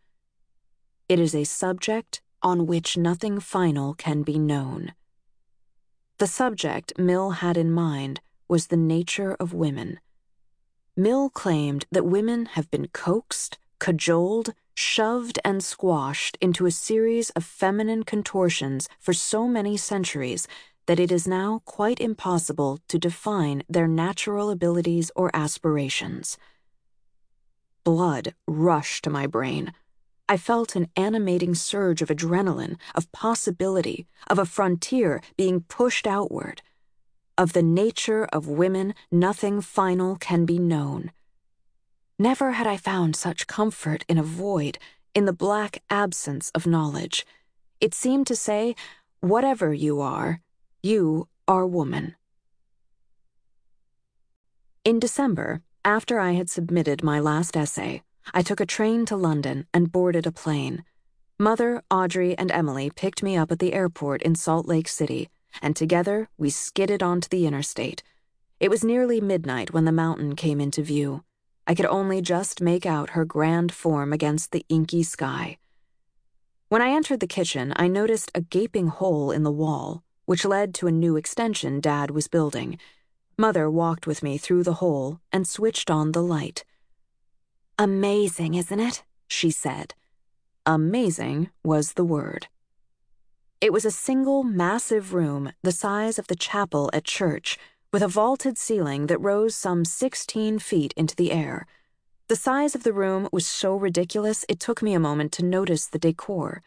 It 1.08 1.20
is 1.20 1.34
a 1.34 1.44
subject 1.44 2.22
on 2.48 2.66
which 2.66 2.95
nothing 2.95 3.42
final 3.42 3.93
can 3.93 4.24
be 4.24 4.40
known. 4.40 4.93
The 6.17 6.27
subject 6.27 6.98
Mill 6.98 7.32
had 7.43 7.58
in 7.58 7.69
mind 7.69 8.22
was 8.48 8.67
the 8.67 8.77
nature 8.77 9.35
of 9.38 9.53
women. 9.53 10.00
Mill 10.95 11.30
claimed 11.30 11.85
that 11.92 12.06
women 12.06 12.45
have 12.56 12.72
been 12.72 12.88
coaxed, 12.88 13.58
cajoled, 13.80 14.53
shoved, 14.74 15.38
and 15.43 15.61
squashed 15.61 16.38
into 16.40 16.66
a 16.66 16.72
series 16.72 17.32
of 17.32 17.43
feminine 17.43 18.03
contortions 18.03 18.88
for 18.98 19.11
so 19.11 19.45
many 19.45 19.76
centuries 19.76 20.48
that 20.85 21.01
it 21.01 21.11
is 21.11 21.27
now 21.27 21.61
quite 21.66 22.00
impossible 22.00 22.80
to 22.88 22.98
define 22.98 23.61
their 23.67 23.90
natural 23.90 24.50
abilities 24.50 25.11
or 25.17 25.30
aspirations. 25.34 26.38
Blood 27.84 28.34
rushed 28.48 29.03
to 29.03 29.09
my 29.09 29.27
brain. 29.27 29.74
I 30.30 30.36
felt 30.38 30.76
an 30.76 30.90
animating 30.96 31.56
surge 31.56 32.02
of 32.02 32.10
adrenaline, 32.10 32.78
of 32.94 33.12
possibility, 33.12 34.08
of 34.30 34.38
a 34.38 34.46
frontier 34.46 35.22
being 35.38 35.62
pushed 35.62 36.06
outward. 36.06 36.62
Of 37.38 37.54
the 37.54 37.64
nature 37.64 38.26
of 38.26 38.48
women, 38.48 38.94
nothing 39.12 39.62
final 39.62 40.18
can 40.18 40.46
be 40.46 40.60
known. 40.60 41.12
Never 42.20 42.52
had 42.52 42.68
I 42.68 42.78
found 42.78 43.16
such 43.16 43.48
comfort 43.48 44.04
in 44.10 44.18
a 44.18 44.24
void, 44.24 44.80
in 45.14 45.26
the 45.26 45.34
black 45.34 45.82
absence 45.90 46.52
of 46.54 46.68
knowledge. 46.68 47.26
It 47.80 47.94
seemed 47.94 48.28
to 48.28 48.36
say, 48.36 48.76
whatever 49.22 49.74
you 49.74 50.02
are, 50.02 50.42
you 50.84 51.28
are 51.48 51.66
woman. 51.66 52.16
In 54.84 55.00
December, 55.00 55.62
after 55.86 56.20
I 56.20 56.32
had 56.32 56.50
submitted 56.50 57.04
my 57.04 57.20
last 57.20 57.56
essay, 57.56 58.04
I 58.34 58.42
took 58.42 58.60
a 58.60 58.66
train 58.66 59.06
to 59.08 59.16
London 59.16 59.68
and 59.74 59.92
boarded 59.92 60.26
a 60.26 60.32
plane. 60.32 60.84
Mother, 61.40 61.84
Audrey, 61.92 62.38
and 62.38 62.52
Emily 62.52 62.90
picked 62.90 63.22
me 63.22 63.38
up 63.38 63.52
at 63.52 63.60
the 63.60 63.74
airport 63.74 64.22
in 64.22 64.36
Salt 64.36 64.68
Lake 64.68 64.88
City, 64.88 65.30
and 65.62 65.76
together 65.76 66.30
we 66.38 66.50
skidded 66.50 67.04
onto 67.04 67.30
the 67.30 67.46
interstate. 67.46 68.04
It 68.60 68.70
was 68.70 68.84
nearly 68.84 69.22
midnight 69.22 69.72
when 69.72 69.86
the 69.86 69.92
mountain 69.92 70.36
came 70.36 70.60
into 70.60 70.82
view. 70.82 71.24
I 71.68 71.76
could 71.76 71.86
only 71.86 72.22
just 72.22 72.62
make 72.62 72.86
out 72.86 73.12
her 73.12 73.26
grand 73.26 73.72
form 73.72 74.14
against 74.14 74.52
the 74.52 74.66
inky 74.68 75.04
sky. 75.04 75.58
When 76.70 76.82
I 76.82 76.90
entered 76.90 77.20
the 77.20 77.28
kitchen, 77.28 77.74
I 77.76 77.88
noticed 77.88 78.32
a 78.34 78.42
gaping 78.42 78.88
hole 78.88 79.32
in 79.32 79.44
the 79.44 79.52
wall, 79.52 80.04
which 80.26 80.44
led 80.44 80.74
to 80.76 80.88
a 80.88 80.92
new 80.92 81.16
extension 81.16 81.80
Dad 81.80 82.12
was 82.12 82.28
building. 82.28 82.80
Mother 83.38 83.70
walked 83.70 84.08
with 84.08 84.24
me 84.24 84.38
through 84.38 84.64
the 84.64 84.76
hole 84.76 85.20
and 85.32 85.48
switched 85.48 85.92
on 85.92 86.14
the 86.14 86.24
light. 86.24 86.66
Amazing, 87.80 88.56
isn't 88.56 88.80
it? 88.80 89.04
she 89.28 89.52
said. 89.52 89.94
Amazing 90.66 91.50
was 91.64 91.94
the 91.94 92.04
word. 92.04 92.48
It 93.62 93.72
was 93.72 93.86
a 93.86 93.92
single 93.92 94.44
massive 94.44 95.14
room 95.14 95.52
the 95.62 95.72
size 95.72 96.18
of 96.18 96.28
the 96.28 96.36
chapel 96.36 96.90
at 96.92 97.04
church, 97.04 97.58
with 97.94 98.02
a 98.02 98.08
vaulted 98.08 98.58
ceiling 98.58 99.08
that 99.08 99.20
rose 99.20 99.56
some 99.56 99.86
16 99.86 100.60
feet 100.60 100.94
into 100.98 101.16
the 101.16 101.32
air. 101.32 101.68
The 102.30 102.36
size 102.36 102.74
of 102.74 102.84
the 102.84 102.94
room 102.94 103.30
was 103.32 103.46
so 103.46 103.76
ridiculous 103.76 104.44
it 104.50 104.60
took 104.60 104.82
me 104.82 104.94
a 104.94 105.00
moment 105.00 105.32
to 105.34 105.46
notice 105.46 105.86
the 105.86 106.00
decor. 106.00 106.64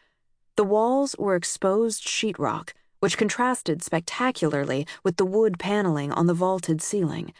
The 0.55 0.63
walls 0.63 1.15
were 1.19 1.35
exposed 1.35 2.05
sheetrock, 2.05 2.71
which 3.01 3.17
contrasted 3.17 3.83
spectacularly 3.83 4.87
with 5.03 5.17
the 5.17 5.25
wood 5.25 5.59
paneling 5.59 6.11
on 6.11 6.27
the 6.27 6.33
vaulted 6.33 6.81
ceiling. 6.81 7.33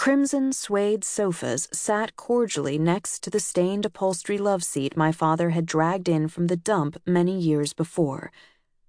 Crimson 0.00 0.50
suede 0.50 1.04
sofas 1.04 1.68
sat 1.72 2.16
cordially 2.16 2.78
next 2.78 3.22
to 3.22 3.28
the 3.28 3.38
stained 3.38 3.84
upholstery 3.84 4.38
love 4.38 4.64
seat 4.64 4.96
my 4.96 5.12
father 5.12 5.50
had 5.50 5.66
dragged 5.66 6.08
in 6.08 6.26
from 6.26 6.46
the 6.46 6.56
dump 6.56 6.96
many 7.04 7.38
years 7.38 7.74
before. 7.74 8.32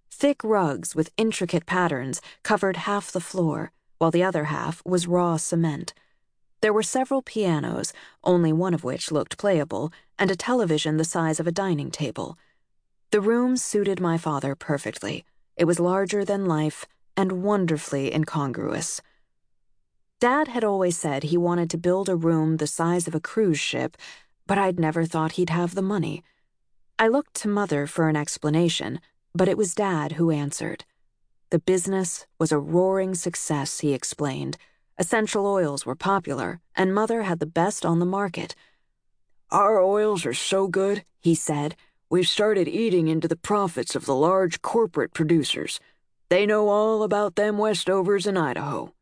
Thick 0.10 0.42
rugs 0.42 0.96
with 0.96 1.12
intricate 1.18 1.66
patterns 1.66 2.22
covered 2.44 2.88
half 2.88 3.12
the 3.12 3.20
floor, 3.20 3.74
while 3.98 4.10
the 4.10 4.24
other 4.24 4.46
half 4.46 4.82
was 4.86 5.06
raw 5.06 5.36
cement. 5.36 5.94
There 6.62 6.72
were 6.72 6.82
several 6.82 7.22
pianos, 7.22 7.92
only 8.24 8.54
one 8.54 8.74
of 8.74 8.86
which 8.86 9.12
looked 9.12 9.38
playable, 9.38 9.92
and 10.18 10.32
a 10.32 10.36
television 10.38 10.96
the 10.96 11.04
size 11.04 11.42
of 11.42 11.46
a 11.46 11.52
dining 11.52 11.92
table. 11.92 12.38
The 13.10 13.20
room 13.20 13.58
suited 13.58 14.00
my 14.00 14.18
father 14.18 14.56
perfectly. 14.56 15.26
It 15.58 15.66
was 15.66 15.78
larger 15.78 16.24
than 16.24 16.46
life 16.46 16.86
and 17.18 17.44
wonderfully 17.44 18.14
incongruous. 18.14 19.02
Dad 20.22 20.50
had 20.50 20.64
always 20.64 20.96
said 20.96 21.24
he 21.24 21.36
wanted 21.36 21.68
to 21.72 21.80
build 21.80 22.08
a 22.08 22.16
room 22.16 22.58
the 22.58 22.68
size 22.68 23.08
of 23.08 23.16
a 23.16 23.20
cruise 23.20 23.60
ship, 23.60 23.98
but 24.46 24.60
I'd 24.60 24.80
never 24.80 25.04
thought 25.04 25.32
he'd 25.32 25.50
have 25.50 25.74
the 25.74 25.82
money. 25.82 26.24
I 27.00 27.08
looked 27.08 27.34
to 27.38 27.48
Mother 27.48 27.88
for 27.88 28.08
an 28.08 28.16
explanation, 28.16 29.00
but 29.34 29.48
it 29.48 29.58
was 29.58 29.74
Dad 29.74 30.12
who 30.14 30.30
answered. 30.30 30.86
The 31.50 31.58
business 31.58 32.28
was 32.40 32.52
a 32.52 32.60
roaring 32.60 33.16
success, 33.16 33.80
he 33.80 33.96
explained 33.96 34.58
Essential 35.00 35.48
oils 35.48 35.88
were 35.88 35.96
popular, 35.96 36.62
and 36.76 36.94
Mother 36.94 37.24
had 37.24 37.40
the 37.40 37.48
best 37.48 37.84
on 37.84 37.98
the 37.98 38.06
market. 38.06 38.54
Our 39.50 39.82
oils 39.82 40.24
are 40.28 40.36
so 40.36 40.68
good, 40.68 41.04
he 41.20 41.34
said, 41.34 41.76
we've 42.12 42.28
started 42.28 42.68
eating 42.68 43.08
into 43.08 43.28
the 43.28 43.36
profits 43.36 43.96
of 43.96 44.06
the 44.06 44.16
large 44.16 44.62
corporate 44.62 45.16
producers. 45.16 45.80
They 46.30 46.46
know 46.46 46.70
all 46.70 47.02
about 47.02 47.36
them 47.36 47.58
Westovers 47.58 48.28
in 48.28 48.38
Idaho. 48.38 48.94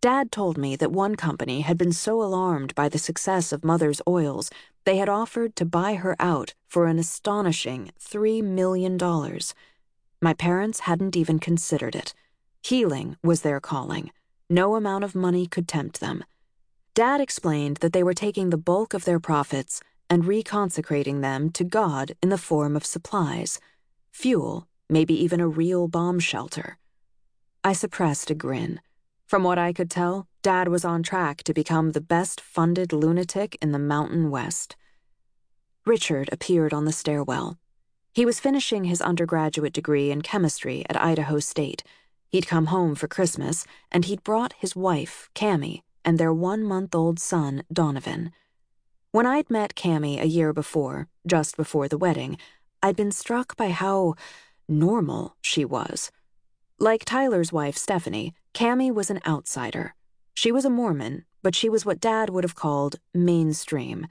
Dad 0.00 0.32
told 0.32 0.56
me 0.56 0.76
that 0.76 0.92
one 0.92 1.14
company 1.14 1.60
had 1.60 1.76
been 1.76 1.92
so 1.92 2.22
alarmed 2.22 2.74
by 2.74 2.88
the 2.88 2.98
success 2.98 3.52
of 3.52 3.64
Mother's 3.64 4.00
oils, 4.08 4.50
they 4.84 4.96
had 4.96 5.10
offered 5.10 5.54
to 5.56 5.66
buy 5.66 5.94
her 5.94 6.16
out 6.18 6.54
for 6.66 6.86
an 6.86 6.98
astonishing 6.98 7.92
$3 8.00 8.42
million. 8.42 8.98
My 10.22 10.32
parents 10.32 10.80
hadn't 10.80 11.16
even 11.16 11.38
considered 11.38 11.94
it. 11.94 12.14
Healing 12.62 13.18
was 13.22 13.42
their 13.42 13.60
calling. 13.60 14.10
No 14.48 14.74
amount 14.74 15.04
of 15.04 15.14
money 15.14 15.46
could 15.46 15.68
tempt 15.68 16.00
them. 16.00 16.24
Dad 16.94 17.20
explained 17.20 17.76
that 17.78 17.92
they 17.92 18.02
were 18.02 18.14
taking 18.14 18.48
the 18.48 18.56
bulk 18.56 18.94
of 18.94 19.04
their 19.04 19.20
profits 19.20 19.82
and 20.08 20.24
reconsecrating 20.24 21.20
them 21.20 21.50
to 21.50 21.62
God 21.62 22.12
in 22.22 22.30
the 22.30 22.38
form 22.38 22.74
of 22.74 22.86
supplies, 22.86 23.60
fuel, 24.10 24.66
maybe 24.88 25.14
even 25.14 25.40
a 25.40 25.46
real 25.46 25.88
bomb 25.88 26.20
shelter. 26.20 26.78
I 27.62 27.74
suppressed 27.74 28.30
a 28.30 28.34
grin. 28.34 28.80
From 29.30 29.44
what 29.44 29.58
I 29.58 29.72
could 29.72 29.92
tell, 29.92 30.26
Dad 30.42 30.66
was 30.66 30.84
on 30.84 31.04
track 31.04 31.44
to 31.44 31.54
become 31.54 31.92
the 31.92 32.00
best 32.00 32.40
funded 32.40 32.92
lunatic 32.92 33.56
in 33.62 33.70
the 33.70 33.78
Mountain 33.78 34.28
West. 34.28 34.74
Richard 35.86 36.28
appeared 36.32 36.74
on 36.74 36.84
the 36.84 36.90
stairwell. 36.90 37.56
He 38.12 38.26
was 38.26 38.40
finishing 38.40 38.86
his 38.86 39.00
undergraduate 39.00 39.72
degree 39.72 40.10
in 40.10 40.22
chemistry 40.22 40.84
at 40.90 41.00
Idaho 41.00 41.38
State 41.38 41.84
He'd 42.28 42.48
come 42.48 42.66
home 42.66 42.96
for 42.96 43.06
Christmas, 43.06 43.64
and 43.92 44.04
he'd 44.04 44.24
brought 44.24 44.54
his 44.58 44.74
wife, 44.74 45.30
Cammy, 45.32 45.82
and 46.04 46.18
their 46.18 46.32
one 46.32 46.64
month 46.64 46.92
old 46.92 47.20
son, 47.20 47.62
Donovan. 47.72 48.32
When 49.12 49.26
I'd 49.26 49.48
met 49.48 49.76
Cammy 49.76 50.20
a 50.20 50.26
year 50.26 50.52
before, 50.52 51.06
just 51.24 51.56
before 51.56 51.86
the 51.86 51.98
wedding, 51.98 52.36
I'd 52.82 52.96
been 52.96 53.12
struck 53.12 53.56
by 53.56 53.70
how 53.70 54.14
normal 54.68 55.36
she 55.40 55.64
was. 55.64 56.10
Like 56.82 57.04
Tyler's 57.04 57.52
wife, 57.52 57.76
Stephanie, 57.76 58.32
Cammy 58.54 58.90
was 58.90 59.10
an 59.10 59.20
outsider. 59.26 59.94
She 60.32 60.50
was 60.50 60.64
a 60.64 60.70
Mormon, 60.70 61.26
but 61.42 61.54
she 61.54 61.68
was 61.68 61.84
what 61.84 62.00
Dad 62.00 62.30
would 62.30 62.42
have 62.42 62.54
called 62.54 62.96
mainstream. 63.12 64.06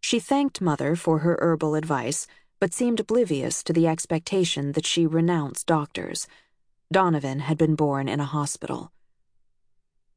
She 0.00 0.18
thanked 0.18 0.62
Mother 0.62 0.96
for 0.96 1.18
her 1.18 1.36
herbal 1.42 1.74
advice, 1.74 2.26
but 2.58 2.72
seemed 2.72 3.00
oblivious 3.00 3.62
to 3.64 3.74
the 3.74 3.86
expectation 3.86 4.72
that 4.72 4.86
she 4.86 5.06
renounce 5.06 5.62
doctors. 5.62 6.26
Donovan 6.90 7.40
had 7.40 7.58
been 7.58 7.74
born 7.74 8.08
in 8.08 8.18
a 8.18 8.24
hospital. 8.24 8.92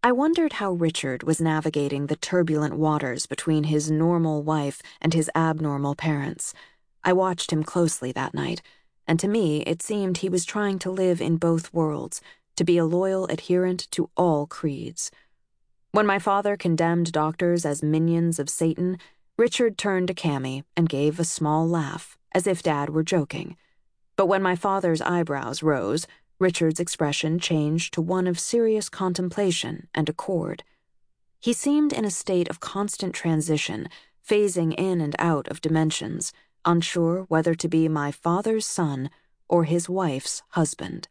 I 0.01 0.13
wondered 0.13 0.53
how 0.53 0.71
Richard 0.71 1.23
was 1.23 1.41
navigating 1.41 2.07
the 2.07 2.15
turbulent 2.15 2.77
waters 2.77 3.25
between 3.25 3.65
his 3.65 3.91
normal 3.91 4.41
wife 4.41 4.81
and 5.01 5.13
his 5.13 5.29
abnormal 5.35 5.95
parents. 5.95 6.53
I 7.03 7.11
watched 7.11 7.51
him 7.51 7.63
closely 7.63 8.13
that 8.13 8.33
night, 8.33 8.61
and 9.09 9.19
to 9.19 9.27
me 9.27 9.61
it 9.63 9.81
seemed 9.81 10.19
he 10.19 10.29
was 10.29 10.45
trying 10.45 10.77
to 10.77 10.91
live 10.91 11.19
in 11.19 11.37
both 11.37 11.73
worlds, 11.73 12.21
to 12.55 12.63
be 12.63 12.77
a 12.77 12.85
loyal 12.85 13.25
adherent 13.25 13.87
to 13.89 14.11
all 14.15 14.45
creeds. 14.45 15.09
When 15.91 16.05
my 16.05 16.19
father 16.19 16.55
condemned 16.55 17.11
doctors 17.11 17.65
as 17.65 17.81
minions 17.81 18.37
of 18.37 18.51
Satan, 18.51 18.99
Richard 19.35 19.79
turned 19.79 20.09
to 20.09 20.13
Cammy 20.13 20.63
and 20.77 20.87
gave 20.87 21.19
a 21.19 21.23
small 21.23 21.67
laugh, 21.67 22.19
as 22.33 22.45
if 22.45 22.61
Dad 22.61 22.91
were 22.91 23.01
joking. 23.01 23.57
But 24.15 24.27
when 24.27 24.43
my 24.43 24.55
father's 24.55 25.01
eyebrows 25.01 25.63
rose, 25.63 26.05
Richard's 26.37 26.79
expression 26.79 27.39
changed 27.39 27.95
to 27.95 28.01
one 28.01 28.27
of 28.27 28.39
serious 28.39 28.89
contemplation 28.89 29.87
and 29.95 30.07
accord. 30.07 30.63
He 31.39 31.53
seemed 31.53 31.93
in 31.93 32.05
a 32.05 32.11
state 32.11 32.47
of 32.47 32.59
constant 32.59 33.15
transition, 33.15 33.89
phasing 34.23 34.75
in 34.77 35.01
and 35.01 35.15
out 35.17 35.47
of 35.47 35.61
dimensions, 35.61 36.31
unsure 36.65 37.23
whether 37.29 37.55
to 37.55 37.67
be 37.67 37.87
my 37.87 38.11
father's 38.11 38.65
son 38.65 39.09
or 39.47 39.63
his 39.63 39.89
wife's 39.89 40.43
husband. 40.49 41.07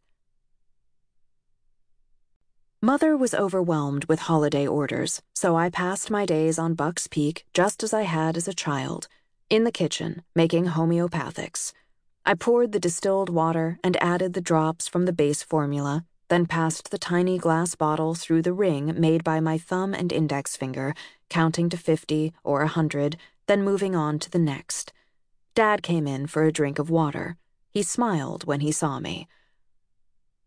Mother 2.81 3.17
was 3.17 3.33
overwhelmed 3.33 4.05
with 4.05 4.19
holiday 4.19 4.65
orders, 4.65 5.21
so 5.33 5.57
I 5.57 5.69
passed 5.69 6.09
my 6.09 6.25
days 6.25 6.57
on 6.57 6.75
Buck's 6.75 7.07
Peak 7.07 7.45
just 7.53 7.83
as 7.83 7.93
I 7.93 8.03
had 8.03 8.37
as 8.37 8.47
a 8.47 8.53
child, 8.53 9.09
in 9.49 9.65
the 9.65 9.71
kitchen, 9.71 10.23
making 10.33 10.67
homeopathics. 10.67 11.73
I 12.25 12.35
poured 12.35 12.71
the 12.71 12.79
distilled 12.79 13.29
water 13.29 13.79
and 13.83 14.01
added 14.01 14.33
the 14.33 14.39
drops 14.39 14.87
from 14.87 15.05
the 15.05 15.11
base 15.11 15.43
formula, 15.43 16.05
then 16.29 16.45
passed 16.45 16.91
the 16.91 16.97
tiny 16.97 17.37
glass 17.37 17.75
bottle 17.75 18.15
through 18.15 18.43
the 18.43 18.53
ring 18.53 18.93
made 18.97 19.23
by 19.25 19.41
my 19.41 19.57
thumb 19.57 19.93
and 19.93 20.13
index 20.13 20.55
finger, 20.55 20.93
counting 21.29 21.67
to 21.69 21.77
50 21.77 22.33
or 22.43 22.61
a 22.61 22.65
100, 22.65 23.17
then 23.47 23.61
moving 23.63 23.95
on 23.95 24.19
to 24.19 24.29
the 24.29 24.39
next. 24.39 24.93
Dad 25.59 25.83
came 25.83 26.07
in 26.07 26.25
for 26.25 26.45
a 26.45 26.53
drink 26.53 26.79
of 26.79 26.89
water. 26.89 27.35
He 27.69 27.83
smiled 27.83 28.45
when 28.45 28.61
he 28.61 28.71
saw 28.71 28.97
me. 28.97 29.27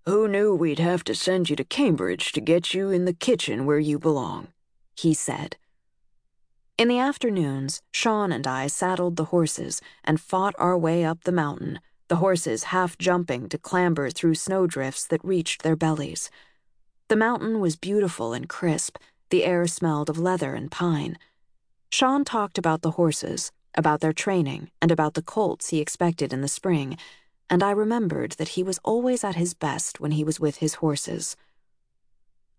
Who 0.07 0.27
knew 0.27 0.55
we'd 0.55 0.79
have 0.79 1.05
to 1.05 1.15
send 1.15 1.51
you 1.51 1.57
to 1.57 1.65
Cambridge 1.65 2.33
to 2.33 2.41
get 2.41 2.73
you 2.73 2.89
in 2.89 3.05
the 3.05 3.13
kitchen 3.13 3.67
where 3.67 3.79
you 3.79 3.99
belong? 3.99 4.49
He 4.97 5.13
said. 5.13 5.59
In 6.79 6.89
the 6.89 6.99
afternoons, 6.99 7.83
Sean 7.91 8.33
and 8.33 8.47
I 8.47 8.69
saddled 8.69 9.17
the 9.17 9.27
horses 9.27 9.83
and 10.03 10.19
fought 10.19 10.55
our 10.57 10.79
way 10.79 11.05
up 11.05 11.25
the 11.25 11.31
mountain, 11.31 11.81
the 12.09 12.17
horses 12.17 12.73
half 12.73 12.97
jumping 12.97 13.51
to 13.51 13.59
clamber 13.59 14.09
through 14.09 14.37
snowdrifts 14.37 15.07
that 15.09 15.23
reached 15.23 15.63
their 15.63 15.77
bellies. 15.77 16.31
The 17.09 17.17
mountain 17.17 17.61
was 17.61 17.77
beautiful 17.77 18.33
and 18.33 18.49
crisp, 18.49 18.97
the 19.29 19.45
air 19.45 19.67
smelled 19.67 20.09
of 20.09 20.19
leather 20.19 20.55
and 20.55 20.71
pine. 20.71 21.19
Sean 21.91 22.25
talked 22.25 22.57
about 22.57 22.81
the 22.81 22.93
horses, 22.93 23.53
about 23.75 24.01
their 24.01 24.13
training, 24.13 24.71
and 24.81 24.91
about 24.91 25.15
the 25.15 25.23
colts 25.23 25.69
he 25.69 25.81
expected 25.81 26.33
in 26.33 26.41
the 26.41 26.49
spring, 26.49 26.97
and 27.49 27.63
I 27.63 27.71
remembered 27.71 28.33
that 28.33 28.51
he 28.57 28.63
was 28.63 28.81
always 28.83 29.25
at 29.25 29.35
his 29.35 29.55
best 29.55 30.01
when 30.01 30.13
he 30.13 30.25
was 30.25 30.41
with 30.41 30.57
his 30.57 30.75
horses. 30.75 31.37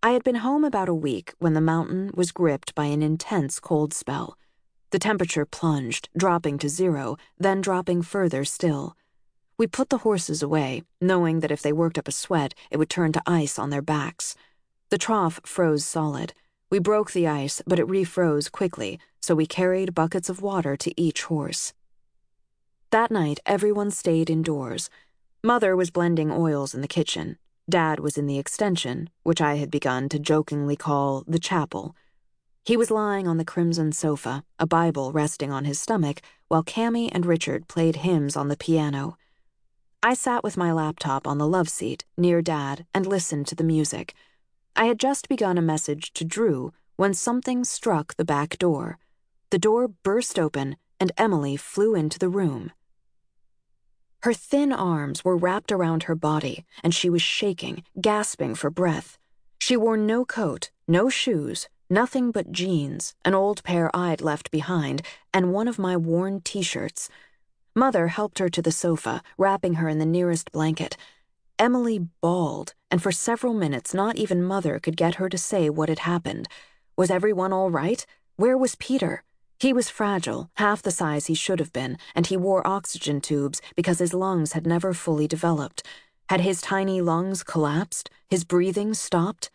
I 0.02 0.10
had 0.10 0.22
been 0.22 0.36
home 0.36 0.64
about 0.64 0.88
a 0.88 0.94
week 0.94 1.32
when 1.38 1.54
the 1.54 1.60
mountain 1.60 2.10
was 2.14 2.30
gripped 2.30 2.74
by 2.74 2.84
an 2.84 3.02
intense 3.02 3.58
cold 3.58 3.94
spell. 3.94 4.36
The 4.90 4.98
temperature 4.98 5.46
plunged, 5.46 6.08
dropping 6.16 6.58
to 6.58 6.68
zero, 6.68 7.16
then 7.38 7.60
dropping 7.60 8.02
further 8.02 8.44
still. 8.44 8.96
We 9.56 9.66
put 9.66 9.88
the 9.88 9.98
horses 9.98 10.42
away, 10.42 10.82
knowing 11.00 11.40
that 11.40 11.50
if 11.50 11.62
they 11.62 11.72
worked 11.72 11.98
up 11.98 12.06
a 12.06 12.12
sweat, 12.12 12.54
it 12.70 12.76
would 12.76 12.90
turn 12.90 13.12
to 13.12 13.22
ice 13.26 13.58
on 13.58 13.70
their 13.70 13.82
backs. 13.82 14.36
The 14.90 14.98
trough 14.98 15.40
froze 15.44 15.84
solid. 15.84 16.34
We 16.74 16.80
broke 16.80 17.12
the 17.12 17.28
ice, 17.28 17.62
but 17.68 17.78
it 17.78 17.86
refroze 17.86 18.50
quickly, 18.50 18.98
so 19.20 19.36
we 19.36 19.46
carried 19.46 19.94
buckets 19.94 20.28
of 20.28 20.42
water 20.42 20.76
to 20.78 21.00
each 21.00 21.22
horse. 21.22 21.72
That 22.90 23.12
night, 23.12 23.38
everyone 23.46 23.92
stayed 23.92 24.28
indoors. 24.28 24.90
Mother 25.40 25.76
was 25.76 25.92
blending 25.92 26.32
oils 26.32 26.74
in 26.74 26.80
the 26.80 26.88
kitchen. 26.88 27.38
Dad 27.70 28.00
was 28.00 28.18
in 28.18 28.26
the 28.26 28.40
extension, 28.40 29.08
which 29.22 29.40
I 29.40 29.54
had 29.54 29.70
begun 29.70 30.08
to 30.08 30.18
jokingly 30.18 30.74
call 30.74 31.22
the 31.28 31.38
chapel. 31.38 31.94
He 32.64 32.76
was 32.76 32.90
lying 32.90 33.28
on 33.28 33.36
the 33.36 33.44
crimson 33.44 33.92
sofa, 33.92 34.42
a 34.58 34.66
Bible 34.66 35.12
resting 35.12 35.52
on 35.52 35.66
his 35.66 35.78
stomach, 35.78 36.22
while 36.48 36.64
Cammy 36.64 37.08
and 37.12 37.24
Richard 37.24 37.68
played 37.68 38.02
hymns 38.02 38.34
on 38.34 38.48
the 38.48 38.56
piano. 38.56 39.16
I 40.02 40.14
sat 40.14 40.42
with 40.42 40.56
my 40.56 40.72
laptop 40.72 41.24
on 41.24 41.38
the 41.38 41.46
love 41.46 41.68
seat, 41.68 42.04
near 42.18 42.42
Dad, 42.42 42.84
and 42.92 43.06
listened 43.06 43.46
to 43.46 43.54
the 43.54 43.62
music. 43.62 44.12
I 44.76 44.86
had 44.86 44.98
just 44.98 45.28
begun 45.28 45.56
a 45.56 45.62
message 45.62 46.12
to 46.14 46.24
Drew 46.24 46.72
when 46.96 47.14
something 47.14 47.64
struck 47.64 48.16
the 48.16 48.24
back 48.24 48.58
door. 48.58 48.98
The 49.50 49.58
door 49.58 49.86
burst 49.86 50.36
open, 50.36 50.76
and 50.98 51.12
Emily 51.16 51.56
flew 51.56 51.94
into 51.94 52.18
the 52.18 52.28
room. 52.28 52.72
Her 54.22 54.32
thin 54.32 54.72
arms 54.72 55.24
were 55.24 55.36
wrapped 55.36 55.70
around 55.70 56.04
her 56.04 56.16
body, 56.16 56.64
and 56.82 56.92
she 56.92 57.08
was 57.08 57.22
shaking, 57.22 57.84
gasping 58.00 58.56
for 58.56 58.70
breath. 58.70 59.16
She 59.60 59.76
wore 59.76 59.96
no 59.96 60.24
coat, 60.24 60.70
no 60.88 61.08
shoes, 61.08 61.68
nothing 61.88 62.32
but 62.32 62.50
jeans, 62.50 63.14
an 63.24 63.34
old 63.34 63.62
pair 63.62 63.94
I'd 63.94 64.22
left 64.22 64.50
behind, 64.50 65.02
and 65.32 65.52
one 65.52 65.68
of 65.68 65.78
my 65.78 65.96
worn 65.96 66.40
t 66.40 66.62
shirts. 66.62 67.08
Mother 67.76 68.08
helped 68.08 68.40
her 68.40 68.48
to 68.48 68.62
the 68.62 68.72
sofa, 68.72 69.22
wrapping 69.38 69.74
her 69.74 69.88
in 69.88 69.98
the 69.98 70.06
nearest 70.06 70.50
blanket. 70.50 70.96
Emily 71.58 72.00
bawled, 72.20 72.74
and 72.90 73.00
for 73.00 73.12
several 73.12 73.54
minutes, 73.54 73.94
not 73.94 74.16
even 74.16 74.42
Mother 74.42 74.80
could 74.80 74.96
get 74.96 75.16
her 75.16 75.28
to 75.28 75.38
say 75.38 75.70
what 75.70 75.88
had 75.88 76.00
happened. 76.00 76.48
Was 76.96 77.10
everyone 77.10 77.52
all 77.52 77.70
right? 77.70 78.04
Where 78.36 78.58
was 78.58 78.74
Peter? 78.74 79.22
He 79.60 79.72
was 79.72 79.88
fragile, 79.88 80.50
half 80.56 80.82
the 80.82 80.90
size 80.90 81.26
he 81.26 81.34
should 81.34 81.60
have 81.60 81.72
been, 81.72 81.96
and 82.14 82.26
he 82.26 82.36
wore 82.36 82.66
oxygen 82.66 83.20
tubes 83.20 83.60
because 83.76 84.00
his 84.00 84.12
lungs 84.12 84.52
had 84.52 84.66
never 84.66 84.92
fully 84.92 85.28
developed. 85.28 85.86
Had 86.28 86.40
his 86.40 86.60
tiny 86.60 87.00
lungs 87.00 87.44
collapsed? 87.44 88.10
His 88.28 88.42
breathing 88.42 88.92
stopped? 88.92 89.50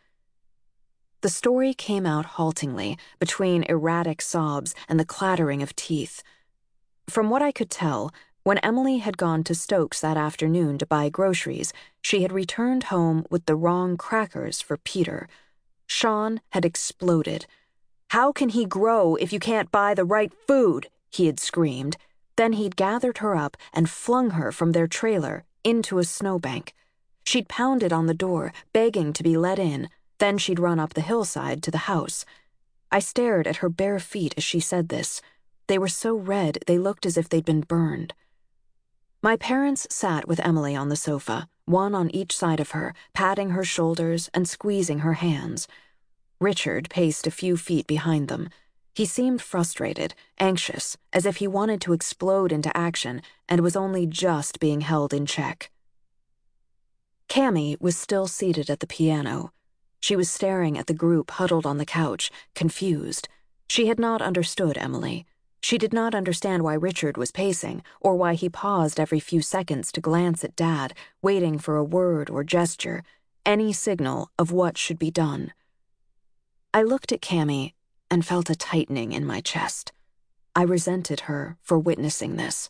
The 1.22 1.30
story 1.30 1.74
came 1.74 2.06
out 2.06 2.26
haltingly, 2.26 2.98
between 3.20 3.64
erratic 3.64 4.22
sobs 4.22 4.74
and 4.88 4.98
the 4.98 5.06
clattering 5.06 5.62
of 5.62 5.76
teeth. 5.76 6.24
From 7.10 7.30
what 7.30 7.42
I 7.42 7.52
could 7.52 7.70
tell, 7.70 8.14
when 8.44 8.58
Emily 8.60 8.98
had 9.00 9.18
gone 9.18 9.44
to 9.44 9.54
Stokes 9.54 10.02
that 10.02 10.18
afternoon 10.18 10.78
to 10.78 10.86
buy 10.86 11.10
groceries, 11.10 11.74
she 12.02 12.22
had 12.24 12.32
returned 12.32 12.84
home 12.86 13.26
with 13.30 13.46
the 13.46 13.56
wrong 13.56 13.98
crackers 13.98 14.62
for 14.62 14.78
Peter. 14.78 15.28
Sean 15.86 16.42
had 16.50 16.66
exploded. 16.66 17.46
How 18.10 18.32
can 18.32 18.50
he 18.50 18.66
grow 18.66 19.16
if 19.16 19.32
you 19.32 19.40
can't 19.40 19.72
buy 19.72 19.94
the 19.94 20.06
right 20.06 20.32
food? 20.48 20.88
he 21.12 21.26
had 21.26 21.40
screamed. 21.40 21.98
Then 22.38 22.54
he'd 22.54 22.76
gathered 22.76 23.20
her 23.20 23.36
up 23.36 23.58
and 23.74 23.90
flung 23.90 24.32
her 24.32 24.52
from 24.52 24.72
their 24.72 24.88
trailer 24.88 25.44
into 25.64 26.00
a 26.00 26.04
snowbank. 26.04 26.74
She'd 27.26 27.50
pounded 27.50 27.92
on 27.92 28.08
the 28.08 28.14
door, 28.14 28.54
begging 28.74 29.14
to 29.14 29.24
be 29.24 29.38
let 29.38 29.60
in. 29.60 29.90
Then 30.18 30.38
she'd 30.38 30.60
run 30.60 30.80
up 30.80 30.94
the 30.94 31.02
hillside 31.02 31.62
to 31.64 31.72
the 31.72 31.90
house. 31.90 32.26
I 32.92 33.00
stared 33.00 33.46
at 33.46 33.58
her 33.58 33.70
bare 33.70 34.00
feet 34.00 34.34
as 34.38 34.44
she 34.44 34.60
said 34.60 34.90
this. 34.90 35.22
They 35.68 35.78
were 35.78 35.88
so 35.88 36.16
red 36.16 36.60
they 36.66 36.80
looked 36.80 37.06
as 37.06 37.18
if 37.18 37.30
they'd 37.30 37.46
been 37.46 37.62
burned. 37.62 38.14
My 39.22 39.36
parents 39.36 39.86
sat 39.90 40.30
with 40.30 40.40
Emily 40.40 40.78
on 40.78 40.88
the 40.88 40.96
sofa, 40.96 41.50
one 41.66 41.94
on 41.94 42.10
each 42.16 42.34
side 42.34 42.62
of 42.62 42.72
her, 42.72 42.94
patting 43.14 43.50
her 43.50 43.66
shoulders 43.66 44.30
and 44.34 44.48
squeezing 44.48 45.00
her 45.00 45.16
hands. 45.16 45.68
Richard 46.40 46.90
paced 46.90 47.28
a 47.28 47.32
few 47.32 47.58
feet 47.58 47.86
behind 47.86 48.30
them. 48.30 48.50
He 48.96 49.06
seemed 49.06 49.42
frustrated, 49.42 50.16
anxious, 50.40 50.96
as 51.12 51.26
if 51.26 51.38
he 51.38 51.48
wanted 51.48 51.82
to 51.82 51.92
explode 51.92 52.54
into 52.54 52.76
action 52.78 53.22
and 53.50 53.60
was 53.60 53.76
only 53.76 54.06
just 54.06 54.58
being 54.58 54.82
held 54.82 55.14
in 55.14 55.26
check. 55.26 55.70
Cammy 57.28 57.76
was 57.82 57.98
still 57.98 58.26
seated 58.26 58.70
at 58.70 58.80
the 58.80 58.88
piano. 58.88 59.52
She 60.00 60.16
was 60.16 60.32
staring 60.32 60.78
at 60.78 60.88
the 60.88 60.94
group 60.94 61.32
huddled 61.32 61.66
on 61.66 61.78
the 61.78 61.86
couch, 61.86 62.32
confused. 62.56 63.28
She 63.68 63.88
had 63.88 64.00
not 64.00 64.22
understood 64.22 64.78
Emily. 64.78 65.26
She 65.62 65.78
did 65.78 65.94
not 65.94 66.16
understand 66.16 66.64
why 66.64 66.74
Richard 66.74 67.18
was 67.18 67.32
pacing, 67.32 67.84
or 68.00 68.16
why 68.16 68.34
he 68.34 68.50
paused 68.50 69.00
every 69.00 69.20
few 69.20 69.42
seconds 69.42 69.92
to 69.92 70.02
glance 70.02 70.44
at 70.44 70.56
Dad, 70.56 70.94
waiting 71.22 71.60
for 71.60 71.76
a 71.76 71.84
word 71.84 72.30
or 72.30 72.44
gesture, 72.44 73.04
any 73.46 73.74
signal 73.74 74.32
of 74.38 74.52
what 74.52 74.78
should 74.78 74.98
be 75.00 75.12
done. 75.12 75.54
I 76.74 76.84
looked 76.84 77.12
at 77.12 77.22
Cammy 77.22 77.74
and 78.12 78.26
felt 78.26 78.50
a 78.50 78.56
tightening 78.56 79.12
in 79.12 79.26
my 79.26 79.42
chest. 79.42 79.92
I 80.56 80.64
resented 80.64 81.22
her 81.22 81.58
for 81.62 81.78
witnessing 81.78 82.36
this. 82.36 82.70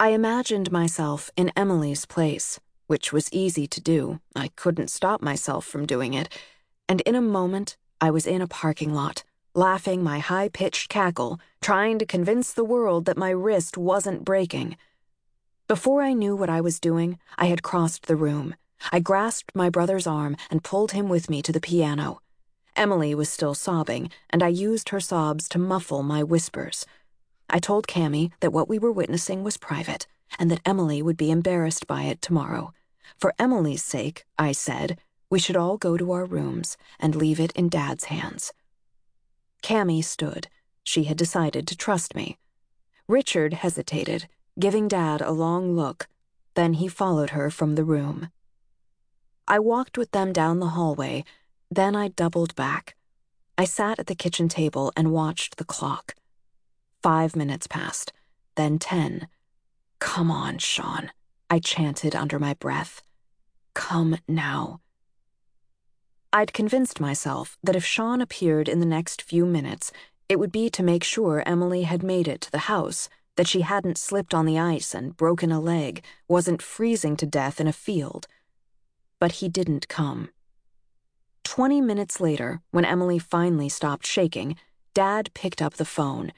I 0.00 0.10
imagined 0.10 0.70
myself 0.70 1.30
in 1.36 1.52
Emily's 1.56 2.06
place, 2.06 2.60
which 2.86 3.12
was 3.12 3.32
easy 3.32 3.66
to 3.66 3.80
do. 3.80 4.20
I 4.36 4.48
couldn't 4.48 4.90
stop 4.90 5.20
myself 5.20 5.66
from 5.66 5.86
doing 5.86 6.14
it. 6.14 6.28
And 6.88 7.00
in 7.02 7.14
a 7.14 7.20
moment, 7.20 7.76
I 8.00 8.10
was 8.10 8.26
in 8.26 8.40
a 8.40 8.46
parking 8.46 8.94
lot, 8.94 9.24
laughing 9.58 10.04
my 10.04 10.20
high 10.20 10.48
pitched 10.48 10.88
cackle, 10.88 11.40
trying 11.60 11.98
to 11.98 12.06
convince 12.06 12.52
the 12.52 12.62
world 12.64 13.06
that 13.06 13.16
my 13.16 13.30
wrist 13.30 13.76
wasn't 13.76 14.24
breaking. 14.24 14.76
Before 15.66 16.00
I 16.00 16.12
knew 16.12 16.36
what 16.36 16.48
I 16.48 16.60
was 16.60 16.78
doing, 16.78 17.18
I 17.36 17.46
had 17.46 17.64
crossed 17.64 18.06
the 18.06 18.14
room. 18.14 18.54
I 18.92 19.00
grasped 19.00 19.56
my 19.56 19.68
brother's 19.68 20.06
arm 20.06 20.36
and 20.48 20.62
pulled 20.62 20.92
him 20.92 21.08
with 21.08 21.28
me 21.28 21.42
to 21.42 21.50
the 21.50 21.60
piano. 21.60 22.20
Emily 22.76 23.16
was 23.16 23.28
still 23.28 23.52
sobbing, 23.52 24.12
and 24.30 24.44
I 24.44 24.48
used 24.48 24.90
her 24.90 25.00
sobs 25.00 25.48
to 25.48 25.58
muffle 25.58 26.04
my 26.04 26.22
whispers. 26.22 26.86
I 27.50 27.58
told 27.58 27.88
Cammy 27.88 28.30
that 28.38 28.52
what 28.52 28.68
we 28.68 28.78
were 28.78 28.92
witnessing 28.92 29.42
was 29.42 29.56
private, 29.56 30.06
and 30.38 30.52
that 30.52 30.62
Emily 30.64 31.02
would 31.02 31.16
be 31.16 31.32
embarrassed 31.32 31.88
by 31.88 32.02
it 32.04 32.22
tomorrow. 32.22 32.72
For 33.18 33.34
Emily's 33.40 33.82
sake, 33.82 34.24
I 34.38 34.52
said, 34.52 34.98
we 35.30 35.40
should 35.40 35.56
all 35.56 35.78
go 35.78 35.96
to 35.96 36.12
our 36.12 36.24
rooms 36.24 36.76
and 37.00 37.16
leave 37.16 37.40
it 37.40 37.50
in 37.52 37.68
Dad's 37.68 38.04
hands. 38.04 38.52
Cammy 39.62 40.02
stood. 40.02 40.48
She 40.84 41.04
had 41.04 41.16
decided 41.16 41.66
to 41.68 41.76
trust 41.76 42.14
me. 42.14 42.38
Richard 43.06 43.54
hesitated, 43.54 44.28
giving 44.58 44.88
Dad 44.88 45.20
a 45.20 45.32
long 45.32 45.74
look. 45.74 46.08
Then 46.54 46.74
he 46.74 46.88
followed 46.88 47.30
her 47.30 47.50
from 47.50 47.74
the 47.74 47.84
room. 47.84 48.30
I 49.46 49.58
walked 49.58 49.96
with 49.96 50.10
them 50.10 50.32
down 50.32 50.60
the 50.60 50.68
hallway 50.68 51.24
then 51.70 51.94
I 51.94 52.08
doubled 52.08 52.54
back. 52.54 52.96
I 53.56 53.64
sat 53.64 53.98
at 53.98 54.06
the 54.06 54.14
kitchen 54.14 54.48
table 54.48 54.92
and 54.96 55.12
watched 55.12 55.56
the 55.56 55.64
clock. 55.64 56.14
Five 57.02 57.36
minutes 57.36 57.66
passed, 57.66 58.12
then 58.54 58.78
ten. 58.78 59.28
Come 59.98 60.30
on, 60.30 60.58
Sean, 60.58 61.10
I 61.50 61.58
chanted 61.58 62.14
under 62.14 62.38
my 62.38 62.54
breath. 62.54 63.02
Come 63.74 64.18
now. 64.26 64.80
I'd 66.32 66.52
convinced 66.52 67.00
myself 67.00 67.56
that 67.62 67.76
if 67.76 67.84
Sean 67.84 68.20
appeared 68.20 68.68
in 68.68 68.80
the 68.80 68.86
next 68.86 69.22
few 69.22 69.46
minutes, 69.46 69.92
it 70.28 70.38
would 70.38 70.52
be 70.52 70.68
to 70.70 70.82
make 70.82 71.02
sure 71.02 71.42
Emily 71.46 71.84
had 71.84 72.02
made 72.02 72.28
it 72.28 72.42
to 72.42 72.50
the 72.50 72.68
house, 72.70 73.08
that 73.36 73.48
she 73.48 73.62
hadn't 73.62 73.96
slipped 73.96 74.34
on 74.34 74.44
the 74.44 74.58
ice 74.58 74.94
and 74.94 75.16
broken 75.16 75.50
a 75.50 75.60
leg, 75.60 76.04
wasn't 76.28 76.60
freezing 76.60 77.16
to 77.16 77.24
death 77.24 77.60
in 77.60 77.66
a 77.66 77.72
field. 77.72 78.26
But 79.18 79.32
he 79.32 79.48
didn't 79.48 79.88
come. 79.88 80.28
Twenty 81.44 81.80
minutes 81.80 82.20
later, 82.20 82.60
when 82.72 82.84
Emily 82.84 83.18
finally 83.18 83.70
stopped 83.70 84.06
shaking, 84.06 84.56
Dad 84.92 85.30
picked 85.32 85.62
up 85.62 85.74
the 85.74 85.84
phone. 85.86 86.32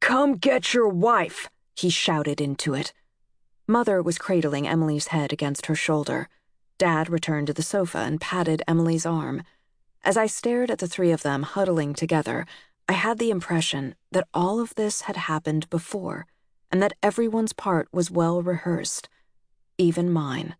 Come 0.00 0.36
get 0.36 0.74
your 0.74 0.88
wife, 0.88 1.48
he 1.76 1.90
shouted 1.90 2.40
into 2.40 2.74
it. 2.74 2.92
Mother 3.68 4.02
was 4.02 4.18
cradling 4.18 4.66
Emily's 4.66 5.08
head 5.08 5.32
against 5.32 5.66
her 5.66 5.76
shoulder. 5.76 6.28
Dad 6.78 7.08
returned 7.10 7.46
to 7.46 7.52
the 7.52 7.62
sofa 7.62 7.98
and 7.98 8.20
patted 8.20 8.62
Emily's 8.66 9.06
arm. 9.06 9.42
As 10.04 10.16
I 10.16 10.26
stared 10.26 10.70
at 10.70 10.78
the 10.78 10.88
three 10.88 11.12
of 11.12 11.22
them 11.22 11.42
huddling 11.42 11.94
together, 11.94 12.46
I 12.88 12.94
had 12.94 13.18
the 13.18 13.30
impression 13.30 13.94
that 14.10 14.26
all 14.34 14.60
of 14.60 14.74
this 14.74 15.02
had 15.02 15.16
happened 15.16 15.70
before, 15.70 16.26
and 16.70 16.82
that 16.82 16.94
everyone's 17.02 17.52
part 17.52 17.88
was 17.92 18.10
well 18.10 18.42
rehearsed, 18.42 19.08
even 19.78 20.10
mine. 20.10 20.56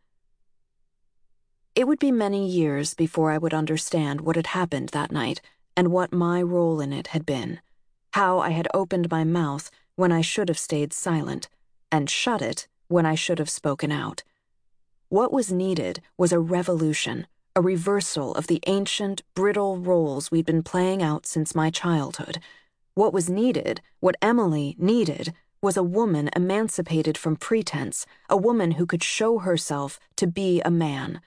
It 1.74 1.86
would 1.86 1.99
be 1.99 2.12
many 2.12 2.47
years 2.47 2.94
before 2.94 3.31
I 3.31 3.39
would 3.39 3.55
understand 3.55 4.20
what 4.20 4.36
had 4.36 4.49
happened 4.49 4.91
that 4.91 5.10
night 5.10 5.41
and 5.76 5.89
what 5.89 6.12
my 6.12 6.42
role 6.42 6.81
in 6.81 6.92
it 6.92 7.08
had 7.08 7.24
been. 7.24 7.60
How 8.12 8.41
I 8.41 8.50
had 8.50 8.68
opened 8.74 9.10
my 9.10 9.24
mouth 9.24 9.70
when 9.97 10.12
I 10.12 10.20
should 10.20 10.49
have 10.49 10.58
stayed 10.58 10.92
silent, 10.92 11.49
and 11.91 12.10
shut 12.10 12.42
it 12.42 12.68
when 12.89 13.07
I 13.07 13.15
should 13.15 13.39
have 13.39 13.50
spoken 13.50 13.91
out. 13.91 14.23
What 15.12 15.31
was 15.31 15.52
needed 15.52 16.00
was 16.16 16.32
a 16.32 16.39
revolution, 16.39 17.26
a 17.55 17.60
reversal 17.60 18.34
of 18.34 18.47
the 18.47 18.62
ancient, 18.66 19.20
brittle 19.34 19.76
roles 19.76 20.31
we'd 20.31 20.47
been 20.47 20.62
playing 20.62 21.02
out 21.02 21.26
since 21.26 21.55
my 21.55 21.68
childhood. 21.68 22.39
What 22.94 23.12
was 23.12 23.28
needed, 23.28 23.82
what 24.00 24.16
Emily 24.23 24.74
needed, 24.78 25.34
was 25.60 25.76
a 25.76 25.82
woman 25.82 26.31
emancipated 26.34 27.18
from 27.18 27.36
pretense, 27.36 28.07
a 28.31 28.39
woman 28.39 28.70
who 28.70 28.86
could 28.86 29.05
show 29.05 29.41
herself 29.41 30.00
to 30.16 30.26
be 30.26 30.62
a 30.62 30.70
man 30.70 31.20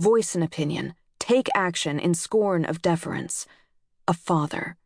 voice 0.00 0.34
an 0.34 0.42
opinion, 0.42 0.94
take 1.20 1.48
action 1.54 2.00
in 2.00 2.14
scorn 2.14 2.64
of 2.64 2.82
deference. 2.82 3.46
A 4.08 4.12
father. 4.12 4.76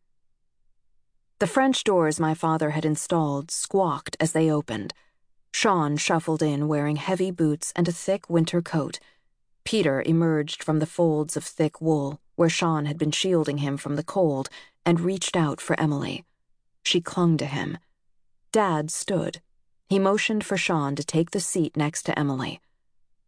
The 1.39 1.47
French 1.47 1.83
doors 1.83 2.19
my 2.19 2.35
father 2.35 2.69
had 2.69 2.85
installed 2.85 3.49
squawked 3.49 4.15
as 4.19 4.33
they 4.33 4.51
opened. 4.51 4.93
Sean 5.57 5.95
shuffled 5.95 6.43
in 6.43 6.67
wearing 6.67 6.97
heavy 6.97 7.31
boots 7.31 7.71
and 7.77 7.87
a 7.87 7.93
thick 7.93 8.29
winter 8.29 8.61
coat. 8.61 8.99
Peter 9.63 10.03
emerged 10.05 10.61
from 10.61 10.79
the 10.79 10.85
folds 10.85 11.37
of 11.37 11.45
thick 11.45 11.79
wool, 11.79 12.19
where 12.35 12.49
Sean 12.49 12.83
had 12.87 12.97
been 12.97 13.09
shielding 13.09 13.59
him 13.59 13.77
from 13.77 13.95
the 13.95 14.03
cold, 14.03 14.49
and 14.85 14.99
reached 14.99 15.37
out 15.37 15.61
for 15.61 15.79
Emily. 15.79 16.25
She 16.83 16.99
clung 16.99 17.37
to 17.37 17.45
him. 17.45 17.77
Dad 18.51 18.91
stood. 18.91 19.39
He 19.87 19.97
motioned 19.97 20.43
for 20.43 20.57
Sean 20.57 20.93
to 20.97 21.05
take 21.05 21.31
the 21.31 21.39
seat 21.39 21.77
next 21.77 22.03
to 22.03 22.19
Emily. 22.19 22.59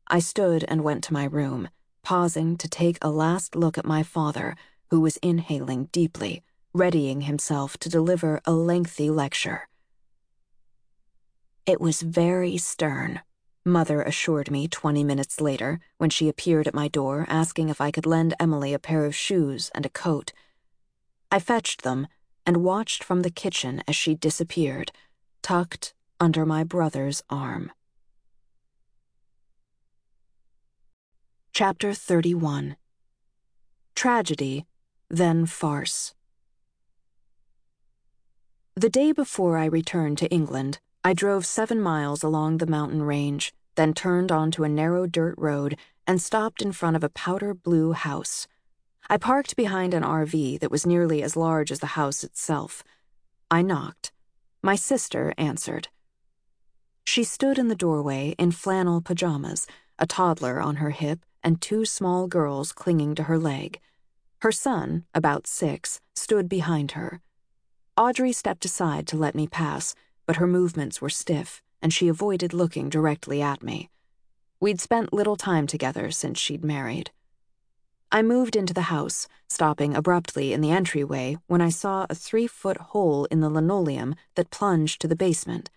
I 0.10 0.20
stood 0.20 0.66
and 0.68 0.84
went 0.84 1.06
to 1.06 1.14
my 1.14 1.24
room, 1.24 1.70
pausing 2.04 2.58
to 2.58 2.68
take 2.68 2.98
a 3.02 3.10
last 3.10 3.56
look 3.56 3.78
at 3.78 3.86
my 3.86 4.04
father, 4.04 4.58
who 4.90 5.00
was 5.00 5.16
inhaling 5.24 5.86
deeply 5.94 6.44
readying 6.74 7.22
himself 7.22 7.78
to 7.78 7.90
deliver 7.90 8.42
a 8.44 8.52
lengthy 8.52 9.10
lecture. 9.10 9.70
It 11.68 11.82
was 11.82 12.02
very 12.02 12.58
stern, 12.58 13.20
Mother 13.66 14.02
assured 14.02 14.50
me 14.50 14.70
20 14.70 15.04
minutes 15.04 15.42
later 15.42 15.82
when 15.98 16.10
she 16.10 16.30
appeared 16.30 16.66
at 16.66 16.74
my 16.74 16.88
door 16.88 17.26
asking 17.28 17.68
if 17.68 17.82
I 17.82 17.92
could 17.92 18.06
lend 18.06 18.34
Emily 18.40 18.74
a 18.74 18.80
pair 18.80 19.04
of 19.04 19.14
shoes 19.14 19.70
and 19.76 19.86
a 19.86 19.90
coat. 19.90 20.32
I 21.30 21.40
fetched 21.40 21.82
them 21.82 22.08
and 22.46 22.64
watched 22.64 23.04
from 23.04 23.24
the 23.24 23.30
kitchen 23.30 23.84
as 23.86 23.98
she 23.98 24.16
disappeared, 24.16 24.94
tucked 25.42 25.94
under 26.22 26.46
my 26.46 26.64
brother's 26.64 27.22
arm. 27.30 27.74
Chapter 31.52 31.94
31 31.94 32.78
Tragedy, 33.94 34.66
then 35.10 35.46
Farce. 35.46 36.14
The 38.76 38.90
day 38.90 39.12
before 39.12 39.58
I 39.58 39.66
returned 39.66 40.18
to 40.20 40.32
England, 40.32 40.80
I 41.08 41.14
drove 41.14 41.46
seven 41.46 41.80
miles 41.80 42.22
along 42.22 42.58
the 42.58 42.68
mountain 42.68 43.02
range, 43.02 43.54
then 43.76 43.94
turned 43.94 44.30
onto 44.30 44.66
a 44.66 44.68
narrow 44.68 45.08
dirt 45.08 45.36
road 45.38 45.78
and 46.06 46.22
stopped 46.22 46.62
in 46.62 46.74
front 46.74 46.98
of 46.98 47.04
a 47.04 47.08
powder 47.08 47.54
blue 47.54 47.94
house. 47.94 48.46
I 49.10 49.16
parked 49.16 49.56
behind 49.56 49.94
an 49.94 50.04
RV 50.04 50.60
that 50.60 50.70
was 50.70 50.86
nearly 50.86 51.24
as 51.24 51.38
large 51.38 51.72
as 51.72 51.80
the 51.80 51.96
house 51.96 52.26
itself. 52.26 52.84
I 53.50 53.62
knocked. 53.62 54.12
My 54.62 54.76
sister 54.76 55.34
answered. 55.38 55.88
She 57.06 57.24
stood 57.24 57.58
in 57.58 57.70
the 57.70 57.84
doorway 57.86 58.36
in 58.38 58.52
flannel 58.52 59.00
pajamas, 59.00 59.66
a 59.98 60.06
toddler 60.06 60.60
on 60.60 60.76
her 60.76 60.90
hip, 60.90 61.20
and 61.42 61.62
two 61.62 61.86
small 61.86 62.28
girls 62.28 62.74
clinging 62.74 63.16
to 63.16 63.24
her 63.24 63.40
leg. 63.40 63.80
Her 64.40 64.52
son, 64.52 65.06
about 65.16 65.48
six, 65.48 66.02
stood 66.16 66.50
behind 66.50 66.92
her. 67.00 67.22
Audrey 67.96 68.34
stepped 68.34 68.66
aside 68.66 69.08
to 69.08 69.16
let 69.16 69.36
me 69.36 69.48
pass, 69.48 69.96
but 70.28 70.36
her 70.36 70.46
movements 70.46 71.02
were 71.02 71.10
stiff, 71.10 71.64
and 71.82 71.92
she 71.92 72.08
avoided 72.08 72.54
looking 72.54 72.90
directly 72.90 73.42
at 73.42 73.64
me. 73.64 73.90
We'd 74.60 74.80
spent 74.80 75.14
little 75.14 75.38
time 75.38 75.66
together 75.66 76.12
since 76.12 76.38
she'd 76.38 76.64
married. 76.64 77.10
I 78.12 78.22
moved 78.22 78.56
into 78.56 78.74
the 78.74 78.90
house, 78.94 79.28
stopping 79.50 79.96
abruptly 79.96 80.54
in 80.54 80.62
the 80.62 80.72
entryway 80.72 81.38
when 81.48 81.62
I 81.62 81.70
saw 81.70 82.06
a 82.10 82.16
three 82.16 82.48
foot 82.48 82.78
hole 82.78 83.26
in 83.26 83.42
the 83.42 83.50
linoleum 83.50 84.16
that 84.36 84.52
plunged 84.52 85.02
to 85.02 85.08
the 85.08 85.16
basement. 85.16 85.70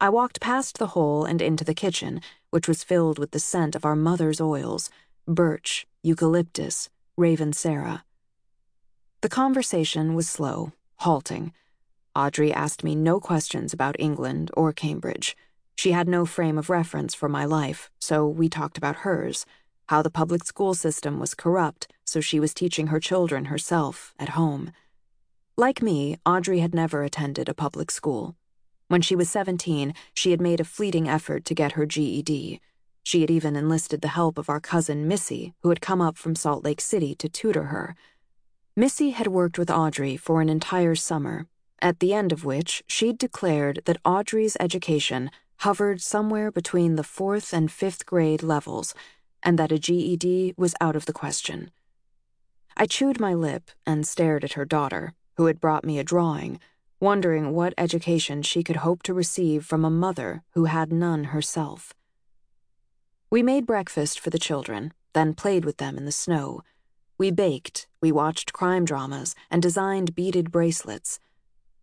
I 0.00 0.08
walked 0.08 0.40
past 0.40 0.78
the 0.78 0.88
hole 0.88 1.24
and 1.24 1.42
into 1.42 1.64
the 1.64 1.74
kitchen, 1.74 2.20
which 2.50 2.68
was 2.68 2.84
filled 2.84 3.18
with 3.18 3.32
the 3.32 3.40
scent 3.40 3.74
of 3.74 3.84
our 3.84 3.96
mother's 3.96 4.40
oils 4.40 4.90
birch, 5.26 5.86
eucalyptus, 6.02 6.88
raven 7.16 7.50
ravensara. 7.50 8.02
The 9.20 9.28
conversation 9.28 10.14
was 10.14 10.28
slow 10.28 10.72
halting. 10.98 11.52
Audrey 12.18 12.52
asked 12.52 12.82
me 12.82 12.96
no 12.96 13.20
questions 13.20 13.72
about 13.72 13.94
England 14.00 14.50
or 14.56 14.72
Cambridge. 14.72 15.36
She 15.76 15.92
had 15.92 16.08
no 16.08 16.26
frame 16.26 16.58
of 16.58 16.68
reference 16.68 17.14
for 17.14 17.28
my 17.28 17.44
life, 17.44 17.90
so 18.00 18.26
we 18.26 18.48
talked 18.48 18.76
about 18.76 18.96
hers 19.06 19.46
how 19.88 20.02
the 20.02 20.10
public 20.10 20.44
school 20.44 20.74
system 20.74 21.18
was 21.18 21.34
corrupt, 21.34 21.90
so 22.04 22.20
she 22.20 22.38
was 22.38 22.52
teaching 22.52 22.88
her 22.88 23.00
children 23.00 23.46
herself 23.46 24.14
at 24.18 24.30
home. 24.30 24.72
Like 25.56 25.80
me, 25.80 26.18
Audrey 26.26 26.58
had 26.58 26.74
never 26.74 27.02
attended 27.02 27.48
a 27.48 27.54
public 27.54 27.90
school. 27.90 28.36
When 28.88 29.00
she 29.00 29.16
was 29.16 29.30
17, 29.30 29.94
she 30.12 30.30
had 30.30 30.40
made 30.40 30.60
a 30.60 30.64
fleeting 30.64 31.08
effort 31.08 31.44
to 31.46 31.54
get 31.54 31.72
her 31.72 31.86
GED. 31.86 32.60
She 33.02 33.20
had 33.22 33.30
even 33.30 33.56
enlisted 33.56 34.02
the 34.02 34.08
help 34.08 34.36
of 34.36 34.50
our 34.50 34.60
cousin 34.60 35.08
Missy, 35.08 35.54
who 35.62 35.70
had 35.70 35.80
come 35.80 36.02
up 36.02 36.18
from 36.18 36.34
Salt 36.34 36.64
Lake 36.64 36.80
City 36.80 37.14
to 37.14 37.28
tutor 37.28 37.64
her. 37.64 37.96
Missy 38.76 39.10
had 39.10 39.28
worked 39.28 39.58
with 39.58 39.70
Audrey 39.70 40.16
for 40.16 40.42
an 40.42 40.50
entire 40.50 40.94
summer, 40.94 41.46
at 41.80 42.00
the 42.00 42.12
end 42.12 42.32
of 42.32 42.44
which 42.44 42.82
she'd 42.86 43.18
declared 43.18 43.80
that 43.84 44.00
Audrey's 44.04 44.56
education 44.60 45.30
hovered 45.58 46.00
somewhere 46.00 46.50
between 46.50 46.96
the 46.96 47.04
fourth 47.04 47.52
and 47.52 47.70
fifth 47.70 48.06
grade 48.06 48.42
levels, 48.42 48.94
and 49.42 49.58
that 49.58 49.72
a 49.72 49.78
GED 49.78 50.54
was 50.56 50.74
out 50.80 50.96
of 50.96 51.06
the 51.06 51.12
question. 51.12 51.70
I 52.76 52.86
chewed 52.86 53.18
my 53.18 53.34
lip 53.34 53.70
and 53.86 54.06
stared 54.06 54.44
at 54.44 54.52
her 54.52 54.64
daughter, 54.64 55.14
who 55.36 55.46
had 55.46 55.60
brought 55.60 55.84
me 55.84 55.98
a 55.98 56.04
drawing, 56.04 56.60
wondering 57.00 57.52
what 57.52 57.74
education 57.76 58.42
she 58.42 58.62
could 58.62 58.76
hope 58.76 59.02
to 59.04 59.14
receive 59.14 59.64
from 59.64 59.84
a 59.84 59.90
mother 59.90 60.42
who 60.52 60.64
had 60.66 60.92
none 60.92 61.24
herself. 61.24 61.92
We 63.30 63.42
made 63.42 63.66
breakfast 63.66 64.18
for 64.18 64.30
the 64.30 64.38
children, 64.38 64.92
then 65.12 65.34
played 65.34 65.64
with 65.64 65.76
them 65.76 65.96
in 65.96 66.04
the 66.04 66.12
snow. 66.12 66.62
We 67.18 67.30
baked, 67.30 67.88
we 68.00 68.12
watched 68.12 68.52
crime 68.52 68.84
dramas, 68.84 69.34
and 69.50 69.60
designed 69.60 70.14
beaded 70.14 70.50
bracelets. 70.50 71.18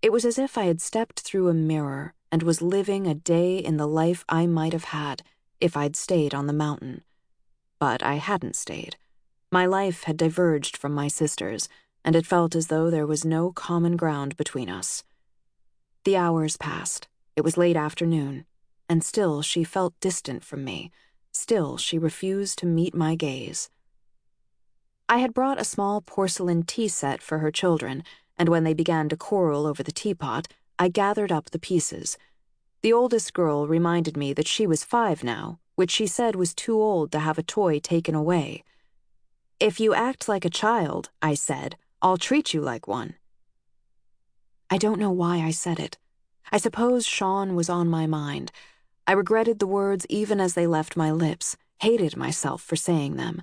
It 0.02 0.12
was 0.12 0.26
as 0.26 0.38
if 0.38 0.58
I 0.58 0.66
had 0.66 0.82
stepped 0.82 1.22
through 1.22 1.50
a 1.50 1.54
mirror 1.54 2.14
and 2.32 2.44
was 2.44 2.62
living 2.62 3.08
a 3.08 3.16
day 3.16 3.58
in 3.58 3.78
the 3.78 3.88
life 3.88 4.24
I 4.28 4.46
might 4.46 4.74
have 4.74 4.86
had 4.86 5.24
if 5.60 5.78
I'd 5.78 5.96
stayed 5.96 6.34
on 6.34 6.48
the 6.48 6.54
mountain. 6.54 7.04
But 7.80 8.04
I 8.04 8.16
hadn't 8.16 8.56
stayed. 8.56 8.98
My 9.52 9.66
life 9.66 10.04
had 10.04 10.18
diverged 10.18 10.76
from 10.78 10.94
my 10.94 11.08
sister's, 11.08 11.70
and 12.04 12.16
it 12.16 12.26
felt 12.26 12.56
as 12.56 12.68
though 12.68 12.90
there 12.90 13.08
was 13.08 13.26
no 13.26 13.52
common 13.52 13.96
ground 13.96 14.38
between 14.38 14.70
us. 14.70 15.04
The 16.04 16.18
hours 16.18 16.58
passed. 16.58 17.08
It 17.36 17.44
was 17.44 17.58
late 17.58 17.76
afternoon, 17.76 18.46
and 18.88 19.04
still 19.04 19.42
she 19.42 19.64
felt 19.64 20.00
distant 20.00 20.44
from 20.44 20.64
me. 20.64 20.92
Still 21.32 21.78
she 21.78 21.98
refused 21.98 22.60
to 22.60 22.66
meet 22.66 22.94
my 22.94 23.16
gaze. 23.16 23.70
I 25.10 25.18
had 25.18 25.34
brought 25.34 25.60
a 25.60 25.66
small 25.66 26.02
porcelain 26.02 26.64
tea 26.64 26.88
set 26.88 27.22
for 27.22 27.40
her 27.40 27.52
children, 27.52 28.04
and 28.38 28.50
when 28.50 28.64
they 28.64 28.74
began 28.74 29.10
to 29.10 29.18
quarrel 29.18 29.66
over 29.66 29.84
the 29.84 29.92
teapot, 29.92 30.48
I 30.78 30.90
gathered 30.90 31.32
up 31.32 31.50
the 31.52 31.60
pieces. 31.60 32.18
The 32.82 32.94
oldest 32.94 33.34
girl 33.34 33.68
reminded 33.68 34.18
me 34.18 34.34
that 34.34 34.48
she 34.48 34.68
was 34.68 34.84
five 34.84 35.24
now, 35.24 35.60
which 35.76 35.92
she 35.92 36.08
said 36.08 36.36
was 36.36 36.54
too 36.54 36.82
old 36.82 37.12
to 37.12 37.20
have 37.20 37.38
a 37.38 37.44
toy 37.44 37.80
taken 37.80 38.16
away. 38.16 38.64
If 39.60 39.80
you 39.80 39.94
act 39.94 40.28
like 40.28 40.46
a 40.46 40.50
child, 40.50 41.10
I 41.22 41.34
said, 41.34 41.78
I'll 42.02 42.18
treat 42.18 42.54
you 42.54 42.62
like 42.62 42.88
one. 42.88 43.16
I 44.70 44.78
don't 44.78 45.00
know 45.00 45.12
why 45.12 45.38
I 45.38 45.52
said 45.52 45.80
it. 45.80 45.98
I 46.52 46.58
suppose 46.58 47.06
Sean 47.06 47.56
was 47.56 47.70
on 47.70 47.88
my 47.88 48.06
mind. 48.06 48.52
I 49.08 49.14
regretted 49.14 49.60
the 49.60 49.68
words 49.68 50.06
even 50.10 50.40
as 50.40 50.54
they 50.54 50.68
left 50.68 50.98
my 50.98 51.12
lips, 51.12 51.56
hated 51.80 52.18
myself 52.18 52.62
for 52.62 52.76
saying 52.76 53.16
them. 53.16 53.42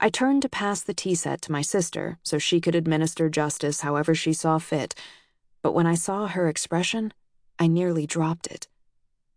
I 0.00 0.10
turned 0.10 0.42
to 0.42 0.48
pass 0.48 0.80
the 0.80 0.94
tea 0.94 1.16
set 1.16 1.42
to 1.42 1.52
my 1.52 1.62
sister 1.62 2.18
so 2.22 2.38
she 2.38 2.60
could 2.60 2.76
administer 2.76 3.28
justice 3.28 3.80
however 3.80 4.14
she 4.14 4.32
saw 4.32 4.58
fit, 4.58 4.94
but 5.60 5.72
when 5.72 5.86
I 5.86 5.94
saw 5.94 6.28
her 6.28 6.48
expression, 6.48 7.12
I 7.58 7.66
nearly 7.66 8.06
dropped 8.06 8.46
it. 8.46 8.68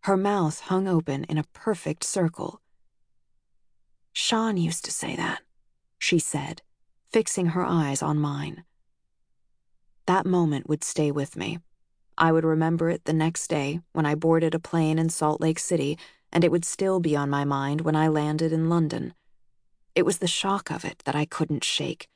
Her 0.01 0.15
mouth 0.15 0.59
hung 0.61 0.87
open 0.87 1.23
in 1.23 1.39
a 1.39 1.45
perfect 1.53 2.03
circle. 2.03 2.61
Sean 4.13 4.57
used 4.57 4.85
to 4.85 4.91
say 4.91 5.15
that, 5.15 5.41
she 5.97 6.19
said, 6.19 6.61
fixing 7.11 7.47
her 7.47 7.65
eyes 7.65 8.03
on 8.03 8.17
mine. 8.19 8.63
That 10.05 10.25
moment 10.25 10.69
would 10.69 10.83
stay 10.83 11.11
with 11.11 11.35
me. 11.35 11.59
I 12.17 12.31
would 12.31 12.43
remember 12.43 12.89
it 12.89 13.05
the 13.05 13.13
next 13.13 13.47
day 13.47 13.79
when 13.93 14.05
I 14.05 14.13
boarded 14.13 14.53
a 14.53 14.59
plane 14.59 14.99
in 14.99 15.09
Salt 15.09 15.41
Lake 15.41 15.59
City, 15.59 15.97
and 16.31 16.43
it 16.43 16.51
would 16.51 16.65
still 16.65 16.99
be 16.99 17.15
on 17.15 17.29
my 17.31 17.45
mind 17.45 17.81
when 17.81 17.95
I 17.95 18.09
landed 18.09 18.51
in 18.51 18.69
London. 18.69 19.13
It 19.95 20.05
was 20.05 20.19
the 20.19 20.27
shock 20.27 20.71
of 20.71 20.85
it 20.85 21.01
that 21.05 21.15
I 21.15 21.25
couldn't 21.25 21.63
shake. 21.63 22.07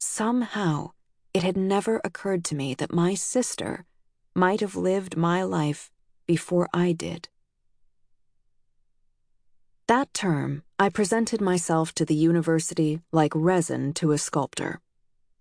Somehow, 0.00 0.90
it 1.32 1.42
had 1.42 1.56
never 1.56 2.00
occurred 2.04 2.44
to 2.46 2.54
me 2.54 2.74
that 2.74 2.92
my 2.92 3.14
sister 3.14 3.84
might 4.34 4.60
have 4.60 4.76
lived 4.76 5.16
my 5.16 5.42
life 5.42 5.90
before 6.26 6.68
I 6.72 6.92
did. 6.92 7.28
That 9.86 10.12
term, 10.12 10.62
I 10.78 10.90
presented 10.90 11.40
myself 11.40 11.94
to 11.94 12.04
the 12.04 12.14
university 12.14 13.00
like 13.10 13.32
resin 13.34 13.94
to 13.94 14.12
a 14.12 14.18
sculptor. 14.18 14.80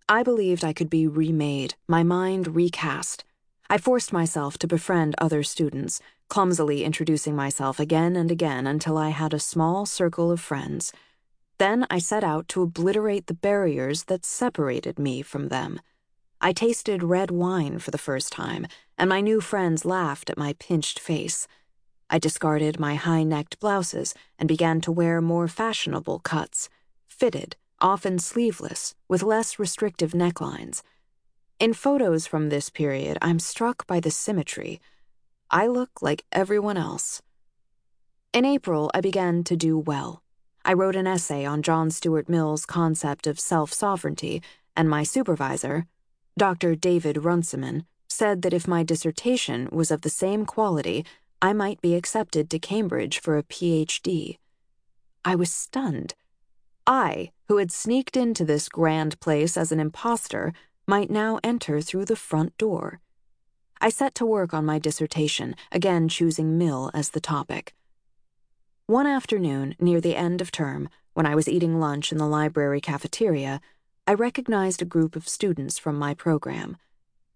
I 0.07 0.23
believed 0.23 0.63
I 0.63 0.71
could 0.73 0.89
be 0.89 1.05
remade, 1.05 1.75
my 1.87 2.01
mind 2.01 2.55
recast. 2.55 3.25
I 3.69 3.77
forced 3.77 4.13
myself 4.13 4.57
to 4.59 4.67
befriend 4.67 5.15
other 5.17 5.43
students, 5.43 5.99
clumsily 6.29 6.85
introducing 6.85 7.35
myself 7.35 7.79
again 7.79 8.15
and 8.15 8.31
again 8.31 8.65
until 8.65 8.97
I 8.97 9.09
had 9.09 9.33
a 9.33 9.39
small 9.39 9.85
circle 9.85 10.31
of 10.31 10.39
friends. 10.39 10.93
Then 11.57 11.87
I 11.89 11.99
set 11.99 12.23
out 12.23 12.47
to 12.49 12.61
obliterate 12.61 13.27
the 13.27 13.33
barriers 13.33 14.03
that 14.05 14.25
separated 14.25 14.99
me 14.99 15.21
from 15.21 15.47
them. 15.47 15.79
I 16.39 16.53
tasted 16.53 17.01
red 17.01 17.31
wine 17.31 17.79
for 17.79 17.89
the 17.89 17.97
first 17.97 18.31
time, 18.31 18.67
and 18.97 19.09
my 19.09 19.21
new 19.21 19.41
friends 19.41 19.85
laughed 19.85 20.29
at 20.29 20.37
my 20.37 20.53
pinched 20.59 20.99
face. 20.99 21.47
I 22.09 22.19
discarded 22.19 22.79
my 22.79 22.95
high 22.95 23.23
necked 23.23 23.59
blouses 23.59 24.13
and 24.37 24.47
began 24.47 24.81
to 24.81 24.91
wear 24.91 25.19
more 25.19 25.47
fashionable 25.47 26.19
cuts, 26.19 26.69
fitted, 27.07 27.55
often 27.81 28.19
sleeveless, 28.19 28.93
with 29.07 29.23
less 29.23 29.57
restrictive 29.57 30.11
necklines. 30.11 30.83
In 31.59 31.73
photos 31.73 32.27
from 32.27 32.49
this 32.49 32.69
period, 32.69 33.17
I'm 33.19 33.39
struck 33.39 33.87
by 33.87 33.99
the 33.99 34.11
symmetry. 34.11 34.79
I 35.49 35.65
look 35.65 36.03
like 36.03 36.23
everyone 36.31 36.77
else. 36.77 37.23
In 38.31 38.45
April, 38.45 38.91
I 38.93 39.01
began 39.01 39.43
to 39.45 39.55
do 39.55 39.77
well. 39.79 40.21
I 40.67 40.73
wrote 40.73 40.97
an 40.97 41.07
essay 41.07 41.45
on 41.45 41.63
John 41.63 41.89
Stuart 41.91 42.27
Mill's 42.27 42.65
concept 42.65 43.25
of 43.25 43.39
self 43.39 43.71
sovereignty, 43.71 44.43
and 44.75 44.89
my 44.89 45.01
supervisor, 45.01 45.85
Dr. 46.37 46.75
David 46.75 47.23
Runciman, 47.23 47.85
said 48.09 48.41
that 48.41 48.53
if 48.53 48.67
my 48.67 48.83
dissertation 48.83 49.69
was 49.71 49.91
of 49.91 50.01
the 50.01 50.09
same 50.09 50.45
quality, 50.45 51.05
I 51.41 51.53
might 51.53 51.79
be 51.79 51.95
accepted 51.95 52.49
to 52.49 52.59
Cambridge 52.59 53.19
for 53.19 53.37
a 53.37 53.43
PhD. 53.43 54.39
I 55.23 55.35
was 55.35 55.53
stunned. 55.53 56.15
I, 56.85 57.31
who 57.47 57.55
had 57.55 57.71
sneaked 57.71 58.17
into 58.17 58.43
this 58.43 58.67
grand 58.67 59.21
place 59.21 59.55
as 59.55 59.71
an 59.71 59.79
impostor, 59.79 60.51
might 60.85 61.09
now 61.09 61.39
enter 61.45 61.79
through 61.79 62.05
the 62.05 62.17
front 62.17 62.57
door. 62.57 62.99
I 63.79 63.87
set 63.87 64.15
to 64.15 64.25
work 64.25 64.53
on 64.53 64.65
my 64.65 64.79
dissertation, 64.79 65.55
again 65.71 66.09
choosing 66.09 66.57
Mill 66.57 66.91
as 66.93 67.11
the 67.11 67.21
topic. 67.21 67.73
One 68.87 69.05
afternoon, 69.05 69.75
near 69.81 69.99
the 69.99 70.15
end 70.15 70.39
of 70.39 70.49
term, 70.49 70.87
when 71.13 71.25
I 71.25 71.35
was 71.35 71.49
eating 71.49 71.77
lunch 71.77 72.13
in 72.13 72.17
the 72.17 72.25
library 72.25 72.79
cafeteria, 72.79 73.59
I 74.07 74.13
recognized 74.13 74.81
a 74.81 74.85
group 74.85 75.17
of 75.17 75.27
students 75.27 75.77
from 75.77 75.99
my 75.99 76.13
program. 76.13 76.77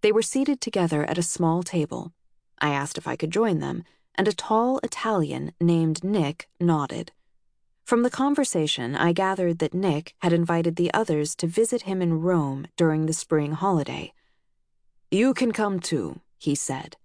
They 0.00 0.12
were 0.12 0.22
seated 0.22 0.62
together 0.62 1.04
at 1.04 1.18
a 1.18 1.22
small 1.22 1.62
table. 1.62 2.14
I 2.58 2.70
asked 2.70 2.96
if 2.96 3.06
I 3.06 3.16
could 3.16 3.30
join 3.30 3.58
them, 3.58 3.84
and 4.14 4.26
a 4.26 4.32
tall 4.32 4.80
Italian 4.82 5.52
named 5.60 6.02
Nick 6.02 6.48
nodded. 6.58 7.12
From 7.84 8.02
the 8.02 8.08
conversation, 8.08 8.96
I 8.96 9.12
gathered 9.12 9.58
that 9.58 9.74
Nick 9.74 10.14
had 10.20 10.32
invited 10.32 10.76
the 10.76 10.90
others 10.94 11.34
to 11.34 11.46
visit 11.46 11.82
him 11.82 12.00
in 12.00 12.22
Rome 12.22 12.66
during 12.78 13.04
the 13.04 13.12
spring 13.12 13.52
holiday. 13.52 14.14
You 15.10 15.34
can 15.34 15.52
come 15.52 15.80
too, 15.80 16.22
he 16.38 16.54
said. 16.54 16.96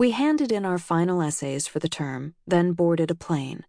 We 0.00 0.12
handed 0.12 0.50
in 0.50 0.64
our 0.64 0.78
final 0.78 1.20
essays 1.20 1.66
for 1.66 1.78
the 1.78 1.86
term, 1.86 2.34
then 2.46 2.72
boarded 2.72 3.10
a 3.10 3.14
plane. 3.14 3.66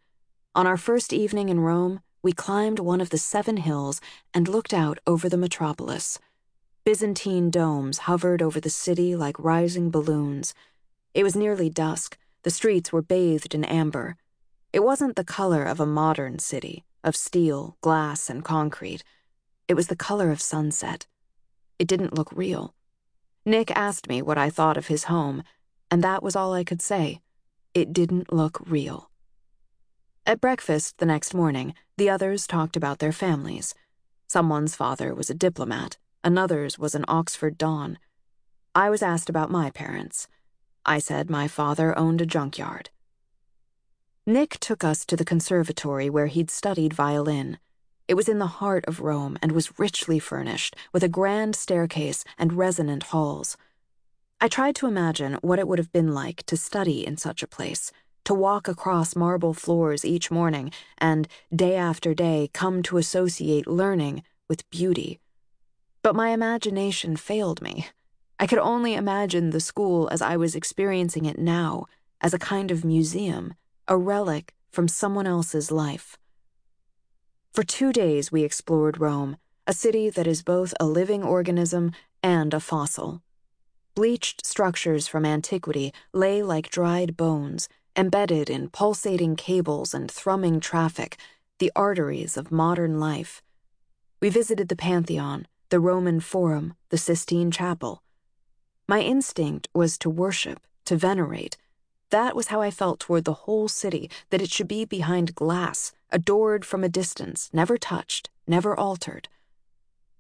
On 0.56 0.66
our 0.66 0.78
first 0.78 1.12
evening 1.12 1.50
in 1.50 1.60
Rome, 1.60 2.00
we 2.24 2.32
climbed 2.32 2.80
one 2.80 3.02
of 3.02 3.10
the 3.10 3.18
seven 3.18 3.58
hills 3.58 4.00
and 4.34 4.48
looked 4.48 4.74
out 4.74 4.98
over 5.06 5.28
the 5.28 5.36
metropolis. 5.36 6.20
Byzantine 6.86 7.50
domes 7.50 8.08
hovered 8.08 8.42
over 8.42 8.62
the 8.62 8.70
city 8.70 9.14
like 9.14 9.38
rising 9.40 9.92
balloons. 9.92 10.54
It 11.14 11.26
was 11.26 11.36
nearly 11.36 11.70
dusk. 11.70 12.18
The 12.44 12.50
streets 12.50 12.94
were 12.94 13.02
bathed 13.02 13.54
in 13.54 13.66
amber. 13.66 14.16
It 14.72 14.86
wasn't 14.86 15.18
the 15.18 15.26
color 15.26 15.66
of 15.66 15.82
a 15.82 15.86
modern 15.86 16.40
city, 16.40 16.86
of 17.04 17.18
steel, 17.18 17.76
glass, 17.82 18.30
and 18.30 18.42
concrete. 18.42 19.04
It 19.68 19.74
was 19.74 19.88
the 19.88 19.98
color 19.98 20.32
of 20.32 20.42
sunset. 20.42 21.08
It 21.78 21.90
didn't 21.90 22.16
look 22.16 22.32
real. 22.32 22.74
Nick 23.46 23.70
asked 23.72 24.08
me 24.08 24.22
what 24.22 24.38
I 24.38 24.50
thought 24.50 24.78
of 24.78 24.88
his 24.88 25.06
home, 25.06 25.44
and 25.92 26.04
that 26.04 26.24
was 26.24 26.36
all 26.36 26.54
I 26.54 26.64
could 26.64 26.82
say. 26.82 27.22
It 27.74 27.94
didn't 27.94 28.34
look 28.34 28.60
real. 28.66 29.12
At 30.26 30.42
breakfast 30.42 30.98
the 30.98 31.06
next 31.06 31.34
morning, 31.34 31.74
the 31.98 32.10
others 32.10 32.48
talked 32.48 32.78
about 32.78 33.00
their 33.00 33.12
families. 33.12 33.76
Someone's 34.28 34.76
father 34.76 35.14
was 35.14 35.30
a 35.30 35.36
diplomat, 35.36 35.98
another's 36.24 36.80
was 36.80 36.96
an 36.96 37.06
Oxford 37.08 37.58
Don. 37.58 38.00
I 38.74 38.90
was 38.90 39.04
asked 39.04 39.30
about 39.30 39.52
my 39.52 39.70
parents. 39.70 40.28
I 40.86 41.00
said 41.00 41.30
my 41.30 41.48
father 41.48 41.98
owned 42.00 42.22
a 42.22 42.26
junkyard. 42.26 42.90
Nick 44.26 44.60
took 44.60 44.84
us 44.84 45.06
to 45.06 45.18
the 45.18 45.26
conservatory 45.26 46.10
where 46.10 46.28
he'd 46.28 46.50
studied 46.50 46.94
violin. 46.94 47.58
It 48.08 48.14
was 48.14 48.30
in 48.30 48.40
the 48.40 48.48
heart 48.62 48.86
of 48.88 49.02
Rome 49.02 49.38
and 49.42 49.52
was 49.52 49.80
richly 49.80 50.20
furnished, 50.20 50.76
with 50.94 51.04
a 51.04 51.10
grand 51.10 51.56
staircase 51.56 52.24
and 52.38 52.54
resonant 52.54 53.04
halls. 53.04 53.58
I 54.44 54.48
tried 54.48 54.76
to 54.78 54.88
imagine 54.88 55.34
what 55.42 55.60
it 55.60 55.68
would 55.68 55.78
have 55.78 55.92
been 55.92 56.16
like 56.16 56.42
to 56.48 56.58
study 56.58 57.06
in 57.06 57.16
such 57.16 57.44
a 57.44 57.48
place 57.48 57.92
to 58.26 58.34
walk 58.34 58.68
across 58.68 59.16
marble 59.16 59.54
floors 59.54 60.04
each 60.04 60.32
morning 60.32 60.72
and, 60.98 61.28
day 61.56 61.76
after 61.76 62.16
day, 62.16 62.50
come 62.52 62.82
to 62.84 62.98
associate 62.98 63.68
learning 63.68 64.24
with 64.50 64.68
beauty. 64.72 65.20
But 66.02 66.16
my 66.16 66.30
imagination 66.30 67.18
failed 67.18 67.62
me. 67.62 67.90
I 68.40 68.48
could 68.48 68.58
only 68.58 68.96
imagine 68.96 69.52
the 69.52 69.60
school 69.60 70.10
as 70.12 70.24
I 70.24 70.38
was 70.38 70.56
experiencing 70.56 71.26
it 71.26 71.38
now, 71.38 71.86
as 72.20 72.34
a 72.34 72.40
kind 72.40 72.72
of 72.72 72.84
museum, 72.84 73.54
a 73.88 73.96
relic 73.96 74.56
from 74.72 74.88
someone 74.88 75.28
else's 75.28 75.70
life. 75.70 76.18
For 77.54 77.62
two 77.62 77.94
days, 77.94 78.32
we 78.32 78.44
explored 78.44 79.00
Rome, 79.00 79.38
a 79.68 79.74
city 79.74 80.10
that 80.10 80.26
is 80.26 80.42
both 80.42 80.74
a 80.80 80.86
living 80.86 81.22
organism 81.22 81.92
and 82.24 82.56
a 82.56 82.60
fossil. 82.60 83.22
Bleached 83.94 84.46
structures 84.46 85.08
from 85.08 85.26
antiquity 85.26 85.94
lay 86.14 86.42
like 86.42 86.70
dried 86.70 87.18
bones 87.18 87.68
embedded 87.96 88.50
in 88.50 88.70
pulsating 88.70 89.36
cables 89.36 89.94
and 89.94 90.10
thrumming 90.10 90.62
traffic, 90.62 91.18
the 91.60 91.72
arteries 91.76 92.38
of 92.38 92.52
modern 92.52 93.00
life. 93.00 93.42
We 94.22 94.30
visited 94.30 94.70
the 94.70 94.76
Pantheon, 94.76 95.46
the 95.70 95.80
Roman 95.80 96.20
Forum, 96.22 96.76
the 96.90 96.98
Sistine 96.98 97.52
Chapel. 97.52 98.02
My 98.88 99.02
instinct 99.02 99.68
was 99.74 99.98
to 100.00 100.10
worship, 100.10 100.62
to 100.86 100.96
venerate. 100.96 101.58
That 102.12 102.36
was 102.36 102.48
how 102.48 102.62
I 102.62 102.72
felt 102.72 103.00
toward 103.00 103.26
the 103.26 103.44
whole 103.46 103.68
city, 103.68 104.10
that 104.30 104.42
it 104.42 104.52
should 104.52 104.68
be 104.68 104.86
behind 104.86 105.36
glass, 105.36 105.92
adored 106.12 106.66
from 106.66 106.84
a 106.84 106.90
distance, 106.90 107.50
never 107.54 107.78
touched, 107.78 108.30
never 108.48 108.78
altered. 108.78 109.28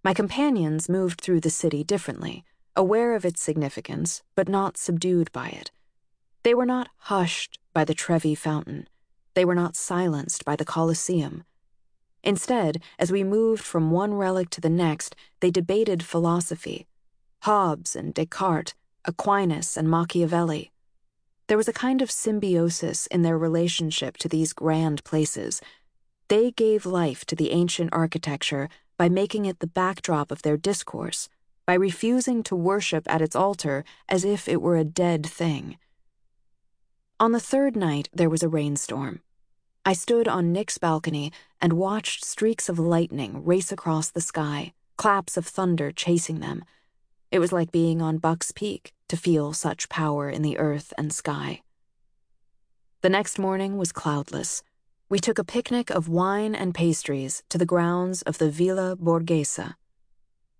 My 0.04 0.14
companions 0.14 0.90
moved 0.90 1.22
through 1.22 1.42
the 1.42 1.50
city 1.50 1.84
differently, 1.84 2.44
aware 2.76 3.16
of 3.16 3.26
its 3.26 3.42
significance, 3.42 4.24
but 4.36 4.48
not 4.48 4.78
subdued 4.78 5.32
by 5.32 5.50
it. 5.50 5.72
They 6.44 6.54
were 6.54 6.66
not 6.66 6.90
hushed 6.98 7.60
by 7.74 7.86
the 7.86 7.94
Trevi 7.94 8.36
Fountain. 8.36 8.88
They 9.34 9.46
were 9.46 9.56
not 9.56 9.76
silenced 9.76 10.44
by 10.46 10.56
the 10.56 10.66
Colosseum. 10.66 11.44
Instead, 12.24 12.82
as 13.00 13.12
we 13.12 13.24
moved 13.24 13.64
from 13.64 13.92
one 13.92 14.14
relic 14.14 14.50
to 14.52 14.62
the 14.62 14.70
next, 14.70 15.16
they 15.40 15.52
debated 15.52 16.04
philosophy 16.04 16.88
Hobbes 17.44 17.96
and 17.96 18.14
Descartes, 18.14 18.76
Aquinas 19.06 19.76
and 19.76 19.90
Machiavelli. 19.90 20.72
There 21.48 21.58
was 21.58 21.68
a 21.68 21.74
kind 21.74 22.02
of 22.02 22.12
symbiosis 22.12 23.08
in 23.08 23.24
their 23.24 23.38
relationship 23.38 24.18
to 24.18 24.30
these 24.30 24.54
grand 24.54 25.04
places. 25.04 25.60
They 26.28 26.52
gave 26.52 26.86
life 26.86 27.26
to 27.26 27.36
the 27.36 27.52
ancient 27.52 27.90
architecture 27.92 28.70
by 28.96 29.10
making 29.10 29.46
it 29.46 29.60
the 29.60 29.68
backdrop 29.68 30.32
of 30.32 30.44
their 30.44 30.56
discourse, 30.56 31.28
by 31.72 31.76
refusing 31.76 32.44
to 32.44 32.54
worship 32.54 33.10
at 33.10 33.22
its 33.22 33.34
altar 33.34 33.86
as 34.10 34.26
if 34.26 34.50
it 34.50 34.62
were 34.62 34.76
a 34.76 34.84
dead 34.84 35.26
thing. 35.26 35.78
On 37.18 37.32
the 37.32 37.40
third 37.40 37.78
night, 37.78 38.10
there 38.12 38.30
was 38.30 38.44
a 38.44 38.50
rainstorm. 38.50 39.22
I 39.86 39.94
stood 39.94 40.28
on 40.28 40.52
Nick's 40.52 40.78
balcony 40.78 41.32
and 41.62 41.72
watched 41.88 42.26
streaks 42.26 42.68
of 42.68 42.78
lightning 42.78 43.46
race 43.46 43.72
across 43.72 44.10
the 44.10 44.20
sky, 44.20 44.74
claps 44.98 45.38
of 45.38 45.48
thunder 45.48 45.94
chasing 45.94 46.42
them. 46.42 46.66
It 47.32 47.40
was 47.40 47.54
like 47.54 47.72
being 47.72 48.02
on 48.02 48.18
Buck's 48.18 48.52
Peak 48.52 48.92
to 49.08 49.16
feel 49.16 49.54
such 49.54 49.88
power 49.88 50.30
in 50.30 50.42
the 50.42 50.58
earth 50.58 50.92
and 50.98 51.14
sky. 51.14 51.62
The 53.02 53.10
next 53.18 53.40
morning 53.40 53.78
was 53.78 53.94
cloudless. 53.94 54.62
We 55.08 55.20
took 55.20 55.40
a 55.40 55.46
picnic 55.46 55.90
of 55.90 56.10
wine 56.10 56.54
and 56.54 56.76
pastries 56.76 57.44
to 57.48 57.58
the 57.58 57.66
grounds 57.66 58.24
of 58.24 58.40
the 58.40 58.52
Villa 58.52 58.98
Borghese. 58.98 59.76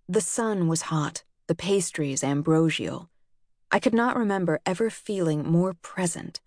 The 0.08 0.20
sun 0.20 0.68
was 0.68 0.82
hot, 0.82 1.22
the 1.46 1.54
pastries 1.54 2.24
ambrosial. 2.24 3.08
I 3.70 3.78
could 3.78 3.94
not 3.94 4.16
remember 4.16 4.60
ever 4.66 4.90
feeling 4.90 5.48
more 5.48 5.74
present. 5.74 6.40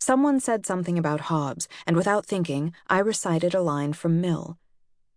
Someone 0.00 0.40
said 0.40 0.66
something 0.66 0.98
about 0.98 1.22
Hobbes, 1.22 1.68
and 1.86 1.96
without 1.96 2.26
thinking, 2.26 2.72
I 2.88 2.98
recited 2.98 3.54
a 3.54 3.62
line 3.62 3.92
from 3.92 4.20
Mill. 4.20 4.58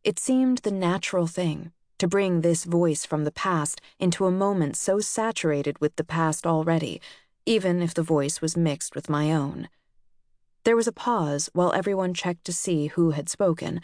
It 0.04 0.20
seemed 0.20 0.60
the 0.60 0.72
natural 0.72 1.26
thing 1.26 1.72
to 1.98 2.08
bring 2.08 2.42
this 2.42 2.66
voice 2.66 3.06
from 3.06 3.24
the 3.24 3.32
past 3.32 3.82
into 3.98 4.26
a 4.26 4.32
moment 4.32 4.76
so 4.76 5.00
saturated 5.00 5.80
with 5.80 5.96
the 5.96 6.04
past 6.04 6.46
already, 6.46 7.02
even 7.46 7.82
if 7.82 7.94
the 7.94 8.04
voice 8.04 8.42
was 8.42 8.58
mixed 8.58 8.94
with 8.94 9.10
my 9.10 9.32
own. 9.32 9.70
There 10.64 10.76
was 10.76 10.88
a 10.88 10.92
pause 10.92 11.50
while 11.54 11.74
everyone 11.74 12.14
checked 12.14 12.46
to 12.46 12.54
see 12.54 12.88
who 12.88 13.12
had 13.12 13.30
spoken. 13.30 13.82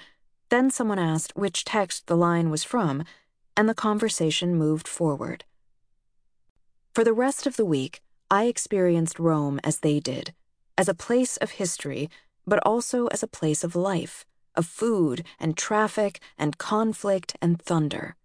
Then 0.49 0.69
someone 0.69 0.99
asked 0.99 1.35
which 1.35 1.65
text 1.65 2.07
the 2.07 2.17
line 2.17 2.49
was 2.49 2.63
from, 2.63 3.03
and 3.55 3.67
the 3.67 3.73
conversation 3.73 4.55
moved 4.55 4.87
forward. 4.87 5.45
For 6.93 7.03
the 7.03 7.13
rest 7.13 7.45
of 7.45 7.55
the 7.55 7.65
week, 7.65 8.01
I 8.31 8.45
experienced 8.45 9.19
Rome 9.19 9.59
as 9.63 9.79
they 9.79 9.99
did 9.99 10.33
as 10.77 10.87
a 10.87 10.93
place 10.93 11.35
of 11.37 11.51
history, 11.51 12.09
but 12.47 12.65
also 12.65 13.07
as 13.07 13.21
a 13.21 13.27
place 13.27 13.65
of 13.65 13.75
life, 13.75 14.25
of 14.55 14.65
food 14.65 15.25
and 15.37 15.57
traffic 15.57 16.21
and 16.37 16.57
conflict 16.57 17.35
and 17.41 17.61
thunder. 17.61 18.15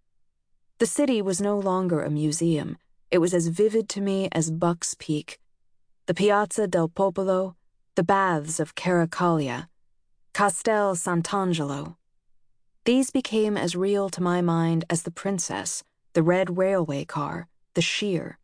The 0.78 0.86
city 0.86 1.20
was 1.20 1.40
no 1.40 1.58
longer 1.58 2.02
a 2.02 2.10
museum. 2.10 2.76
It 3.10 3.18
was 3.18 3.34
as 3.34 3.48
vivid 3.48 3.88
to 3.90 4.00
me 4.00 4.28
as 4.30 4.52
Buck's 4.52 4.94
Peak, 4.98 5.40
the 6.06 6.14
Piazza 6.14 6.66
del 6.66 6.88
Popolo, 6.88 7.56
the 7.96 8.04
baths 8.04 8.60
of 8.60 8.74
Caracalla, 8.74 9.68
Castel 10.32 10.94
Sant'Angelo. 10.94 11.96
These 12.84 13.10
became 13.10 13.56
as 13.56 13.74
real 13.74 14.10
to 14.10 14.22
my 14.22 14.42
mind 14.42 14.84
as 14.90 15.04
the 15.04 15.10
princess, 15.10 15.82
the 16.12 16.22
red 16.22 16.58
railway 16.58 17.06
car, 17.06 17.48
the 17.72 17.80
shear. 17.80 18.38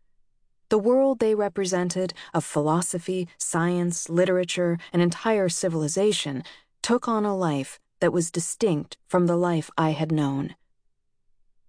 The 0.71 0.79
world 0.79 1.19
they 1.19 1.35
represented 1.35 2.15
of 2.33 2.43
philosophy, 2.43 3.29
science, 3.37 4.09
literature, 4.09 4.79
an 4.95 5.03
entire 5.03 5.51
civilization 5.51 6.43
took 6.81 7.07
on 7.07 7.27
a 7.27 7.37
life 7.37 7.79
that 8.01 8.15
was 8.15 8.31
distinct 8.31 8.97
from 9.07 9.27
the 9.27 9.37
life 9.37 9.71
I 9.77 9.91
had 9.91 10.11
known. 10.11 10.55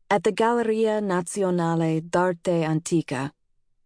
At 0.10 0.24
the 0.24 0.32
Galleria 0.32 1.02
Nazionale 1.02 2.10
d'Arte 2.10 2.64
Antica, 2.64 3.34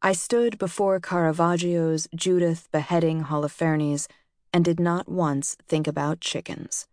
I 0.04 0.14
stood 0.14 0.60
before 0.60 1.00
Caravaggio's 1.00 2.08
Judith 2.14 2.68
beheading 2.72 3.24
Holofernes 3.24 4.08
and 4.54 4.64
did 4.64 4.80
not 4.80 5.10
once 5.10 5.58
think 5.68 5.88
about 5.88 6.22
chickens. 6.22 6.88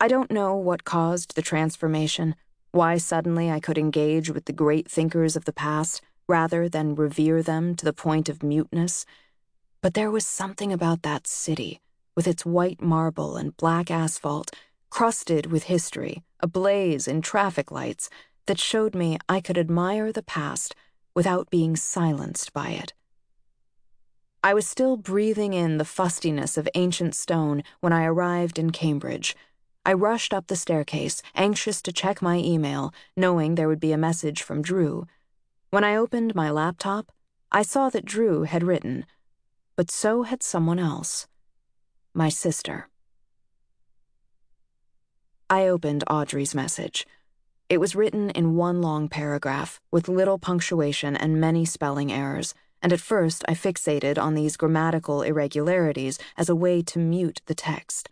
I 0.00 0.08
don't 0.08 0.30
know 0.30 0.56
what 0.56 0.84
caused 0.84 1.34
the 1.34 1.42
transformation, 1.42 2.34
why 2.72 2.96
suddenly 2.96 3.50
I 3.50 3.60
could 3.60 3.76
engage 3.76 4.30
with 4.30 4.46
the 4.46 4.52
great 4.52 4.90
thinkers 4.90 5.36
of 5.36 5.44
the 5.44 5.52
past 5.52 6.00
rather 6.26 6.68
than 6.68 6.94
revere 6.94 7.42
them 7.42 7.74
to 7.76 7.84
the 7.84 7.92
point 7.92 8.28
of 8.28 8.42
muteness, 8.42 9.04
but 9.82 9.94
there 9.94 10.10
was 10.10 10.26
something 10.26 10.72
about 10.72 11.02
that 11.02 11.26
city, 11.26 11.80
with 12.16 12.26
its 12.26 12.46
white 12.46 12.80
marble 12.80 13.36
and 13.36 13.56
black 13.56 13.90
asphalt, 13.90 14.50
crusted 14.88 15.46
with 15.46 15.64
history 15.64 16.22
ablaze 16.42 17.06
in 17.06 17.22
traffic 17.22 17.70
lights, 17.70 18.08
that 18.46 18.58
showed 18.58 18.94
me 18.94 19.18
I 19.28 19.40
could 19.40 19.58
admire 19.58 20.12
the 20.12 20.22
past 20.22 20.74
without 21.14 21.50
being 21.50 21.76
silenced 21.76 22.52
by 22.52 22.70
it. 22.70 22.94
I 24.42 24.54
was 24.54 24.66
still 24.66 24.96
breathing 24.96 25.52
in 25.52 25.76
the 25.76 25.84
fustiness 25.84 26.56
of 26.56 26.68
ancient 26.74 27.14
stone 27.14 27.62
when 27.80 27.92
I 27.92 28.04
arrived 28.04 28.58
in 28.58 28.70
Cambridge. 28.70 29.36
I 29.84 29.92
rushed 29.94 30.34
up 30.34 30.46
the 30.46 30.56
staircase, 30.56 31.22
anxious 31.34 31.80
to 31.82 31.92
check 31.92 32.20
my 32.20 32.36
email, 32.36 32.92
knowing 33.16 33.54
there 33.54 33.68
would 33.68 33.80
be 33.80 33.92
a 33.92 33.98
message 33.98 34.42
from 34.42 34.62
Drew. 34.62 35.06
When 35.70 35.84
I 35.84 35.96
opened 35.96 36.34
my 36.34 36.50
laptop, 36.50 37.12
I 37.50 37.62
saw 37.62 37.88
that 37.90 38.04
Drew 38.04 38.42
had 38.42 38.62
written, 38.62 39.06
but 39.76 39.90
so 39.90 40.22
had 40.24 40.42
someone 40.42 40.78
else 40.78 41.26
my 42.12 42.28
sister. 42.28 42.88
I 45.48 45.66
opened 45.66 46.04
Audrey's 46.08 46.54
message. 46.54 47.06
It 47.68 47.78
was 47.78 47.94
written 47.94 48.30
in 48.30 48.56
one 48.56 48.82
long 48.82 49.08
paragraph, 49.08 49.80
with 49.90 50.08
little 50.08 50.38
punctuation 50.38 51.16
and 51.16 51.40
many 51.40 51.64
spelling 51.64 52.12
errors, 52.12 52.52
and 52.82 52.92
at 52.92 53.00
first 53.00 53.44
I 53.48 53.54
fixated 53.54 54.18
on 54.18 54.34
these 54.34 54.56
grammatical 54.56 55.22
irregularities 55.22 56.18
as 56.36 56.48
a 56.48 56.54
way 56.54 56.82
to 56.82 56.98
mute 56.98 57.42
the 57.46 57.54
text. 57.54 58.08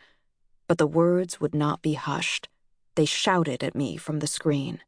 But 0.69 0.79
the 0.79 0.87
words 0.87 1.41
would 1.41 1.55
not 1.55 1.83
be 1.83 1.95
hushed. 1.95 2.49
They 2.95 3.05
shouted 3.05 3.65
at 3.65 3.75
me 3.75 3.97
from 3.97 4.21
the 4.21 4.27
screen. 4.27 4.81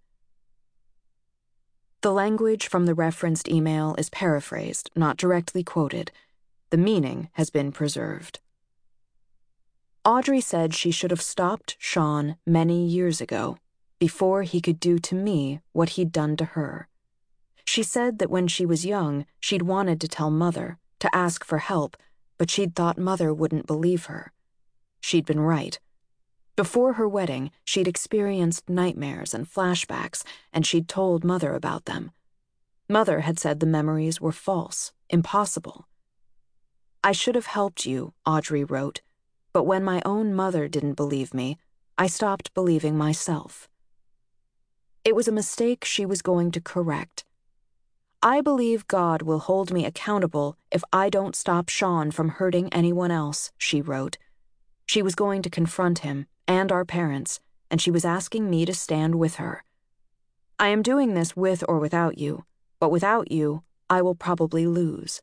The 2.02 2.12
language 2.12 2.68
from 2.68 2.86
the 2.86 2.94
referenced 2.94 3.48
email 3.48 3.94
is 3.98 4.08
paraphrased, 4.10 4.90
not 4.94 5.16
directly 5.16 5.62
quoted. 5.62 6.12
The 6.70 6.78
meaning 6.78 7.28
has 7.32 7.50
been 7.50 7.72
preserved. 7.72 8.40
Audrey 10.04 10.40
said 10.40 10.72
she 10.74 10.90
should 10.90 11.10
have 11.10 11.20
stopped 11.20 11.76
Sean 11.78 12.36
many 12.46 12.86
years 12.86 13.20
ago, 13.20 13.58
before 13.98 14.44
he 14.44 14.60
could 14.60 14.80
do 14.80 14.98
to 14.98 15.14
me 15.14 15.60
what 15.72 15.90
he'd 15.90 16.10
done 16.10 16.36
to 16.38 16.46
her. 16.46 16.88
She 17.66 17.82
said 17.82 18.18
that 18.18 18.30
when 18.30 18.48
she 18.48 18.64
was 18.64 18.86
young, 18.86 19.26
she'd 19.38 19.62
wanted 19.62 20.00
to 20.00 20.08
tell 20.08 20.30
Mother, 20.30 20.78
to 21.00 21.14
ask 21.14 21.44
for 21.44 21.58
help, 21.58 21.96
but 22.38 22.50
she'd 22.50 22.74
thought 22.74 22.98
Mother 22.98 23.32
wouldn't 23.34 23.66
believe 23.66 24.06
her. 24.06 24.32
She'd 25.00 25.26
been 25.26 25.40
right. 25.40 25.78
Before 26.56 26.94
her 26.94 27.08
wedding, 27.08 27.50
she'd 27.64 27.88
experienced 27.88 28.68
nightmares 28.68 29.34
and 29.34 29.50
flashbacks, 29.50 30.24
and 30.52 30.66
she'd 30.66 30.88
told 30.88 31.24
Mother 31.24 31.54
about 31.54 31.86
them. 31.86 32.10
Mother 32.88 33.20
had 33.20 33.38
said 33.38 33.60
the 33.60 33.66
memories 33.66 34.20
were 34.20 34.32
false, 34.32 34.92
impossible. 35.08 35.86
I 37.02 37.12
should 37.12 37.34
have 37.34 37.46
helped 37.46 37.86
you, 37.86 38.12
Audrey 38.26 38.64
wrote 38.64 39.00
but 39.52 39.64
when 39.64 39.84
my 39.84 40.00
own 40.04 40.34
mother 40.34 40.68
didn't 40.68 40.94
believe 40.94 41.34
me, 41.34 41.58
I 41.98 42.06
stopped 42.06 42.54
believing 42.54 42.96
myself. 42.96 43.68
It 45.04 45.16
was 45.16 45.28
a 45.28 45.32
mistake 45.32 45.84
she 45.84 46.06
was 46.06 46.22
going 46.22 46.50
to 46.52 46.60
correct. 46.60 47.24
I 48.22 48.42
believe 48.42 48.86
God 48.86 49.22
will 49.22 49.38
hold 49.38 49.72
me 49.72 49.86
accountable 49.86 50.56
if 50.70 50.84
I 50.92 51.08
don't 51.08 51.34
stop 51.34 51.68
Sean 51.68 52.10
from 52.10 52.28
hurting 52.28 52.72
anyone 52.72 53.10
else, 53.10 53.50
she 53.56 53.80
wrote. 53.80 54.18
She 54.90 55.02
was 55.02 55.14
going 55.14 55.42
to 55.42 55.50
confront 55.50 56.00
him 56.00 56.26
and 56.48 56.72
our 56.72 56.84
parents, 56.84 57.38
and 57.70 57.80
she 57.80 57.92
was 57.92 58.04
asking 58.04 58.50
me 58.50 58.66
to 58.66 58.74
stand 58.74 59.14
with 59.14 59.36
her. 59.36 59.62
I 60.58 60.66
am 60.70 60.82
doing 60.82 61.14
this 61.14 61.36
with 61.36 61.62
or 61.68 61.78
without 61.78 62.18
you, 62.18 62.44
but 62.80 62.90
without 62.90 63.30
you, 63.30 63.62
I 63.88 64.02
will 64.02 64.16
probably 64.16 64.66
lose. 64.66 65.22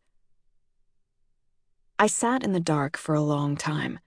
I 1.99 2.07
sat 2.07 2.45
in 2.45 2.53
the 2.53 2.61
dark 2.61 2.95
for 2.95 3.13
a 3.13 3.29
long 3.33 3.57
time. 3.57 3.99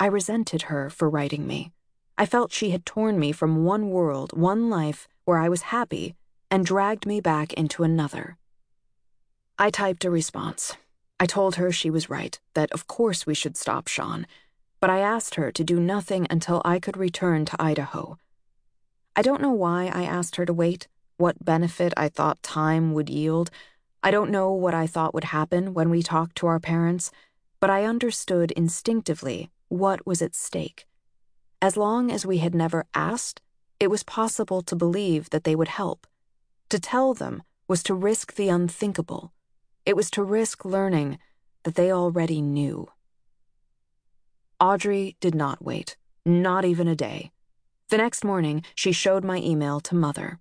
I 0.00 0.06
resented 0.06 0.62
her 0.62 0.90
for 0.90 1.08
writing 1.08 1.46
me. 1.46 1.70
I 2.18 2.26
felt 2.26 2.52
she 2.52 2.70
had 2.70 2.84
torn 2.84 3.16
me 3.16 3.30
from 3.30 3.64
one 3.64 3.90
world, 3.90 4.36
one 4.36 4.68
life, 4.70 5.06
where 5.24 5.38
I 5.38 5.48
was 5.48 5.70
happy, 5.70 6.16
and 6.50 6.66
dragged 6.66 7.06
me 7.06 7.20
back 7.20 7.52
into 7.52 7.84
another. 7.84 8.38
I 9.56 9.70
typed 9.70 10.04
a 10.04 10.10
response. 10.10 10.74
I 11.20 11.26
told 11.26 11.54
her 11.54 11.70
she 11.70 11.90
was 11.90 12.10
right, 12.10 12.40
that 12.54 12.72
of 12.72 12.88
course 12.88 13.24
we 13.24 13.34
should 13.34 13.56
stop 13.56 13.86
Sean, 13.86 14.26
but 14.80 14.90
I 14.90 15.00
asked 15.00 15.34
her 15.34 15.52
to 15.52 15.64
do 15.64 15.78
nothing 15.78 16.26
until 16.30 16.62
I 16.64 16.80
could 16.80 16.96
return 16.96 17.44
to 17.44 17.62
Idaho. 17.62 18.18
I 19.14 19.22
don't 19.22 19.42
know 19.42 19.52
why 19.52 19.86
I 19.86 20.04
asked 20.04 20.36
her 20.36 20.46
to 20.46 20.52
wait, 20.52 20.88
what 21.18 21.44
benefit 21.44 21.92
I 21.96 22.08
thought 22.08 22.42
time 22.42 22.94
would 22.94 23.10
yield. 23.10 23.50
I 24.02 24.10
don't 24.10 24.30
know 24.30 24.52
what 24.52 24.74
I 24.74 24.86
thought 24.86 25.12
would 25.12 25.24
happen 25.24 25.74
when 25.74 25.90
we 25.90 26.02
talked 26.02 26.36
to 26.36 26.46
our 26.46 26.58
parents, 26.58 27.10
but 27.60 27.68
I 27.68 27.84
understood 27.84 28.50
instinctively 28.52 29.50
what 29.68 30.06
was 30.06 30.22
at 30.22 30.34
stake. 30.34 30.86
As 31.60 31.76
long 31.76 32.10
as 32.10 32.24
we 32.24 32.38
had 32.38 32.54
never 32.54 32.86
asked, 32.94 33.42
it 33.78 33.90
was 33.90 34.02
possible 34.02 34.62
to 34.62 34.74
believe 34.74 35.28
that 35.30 35.44
they 35.44 35.54
would 35.54 35.68
help. 35.68 36.06
To 36.70 36.80
tell 36.80 37.12
them 37.12 37.42
was 37.68 37.82
to 37.82 37.94
risk 37.94 38.34
the 38.34 38.48
unthinkable. 38.48 39.32
It 39.84 39.96
was 39.96 40.10
to 40.12 40.22
risk 40.22 40.64
learning 40.64 41.18
that 41.64 41.74
they 41.74 41.92
already 41.92 42.40
knew. 42.40 42.88
Audrey 44.60 45.16
did 45.20 45.34
not 45.34 45.64
wait, 45.64 45.96
not 46.26 46.66
even 46.66 46.86
a 46.86 46.94
day. 46.94 47.30
The 47.88 47.96
next 47.96 48.24
morning, 48.24 48.62
she 48.74 48.92
showed 48.92 49.24
my 49.24 49.38
email 49.38 49.80
to 49.80 49.94
Mother. 49.94 50.38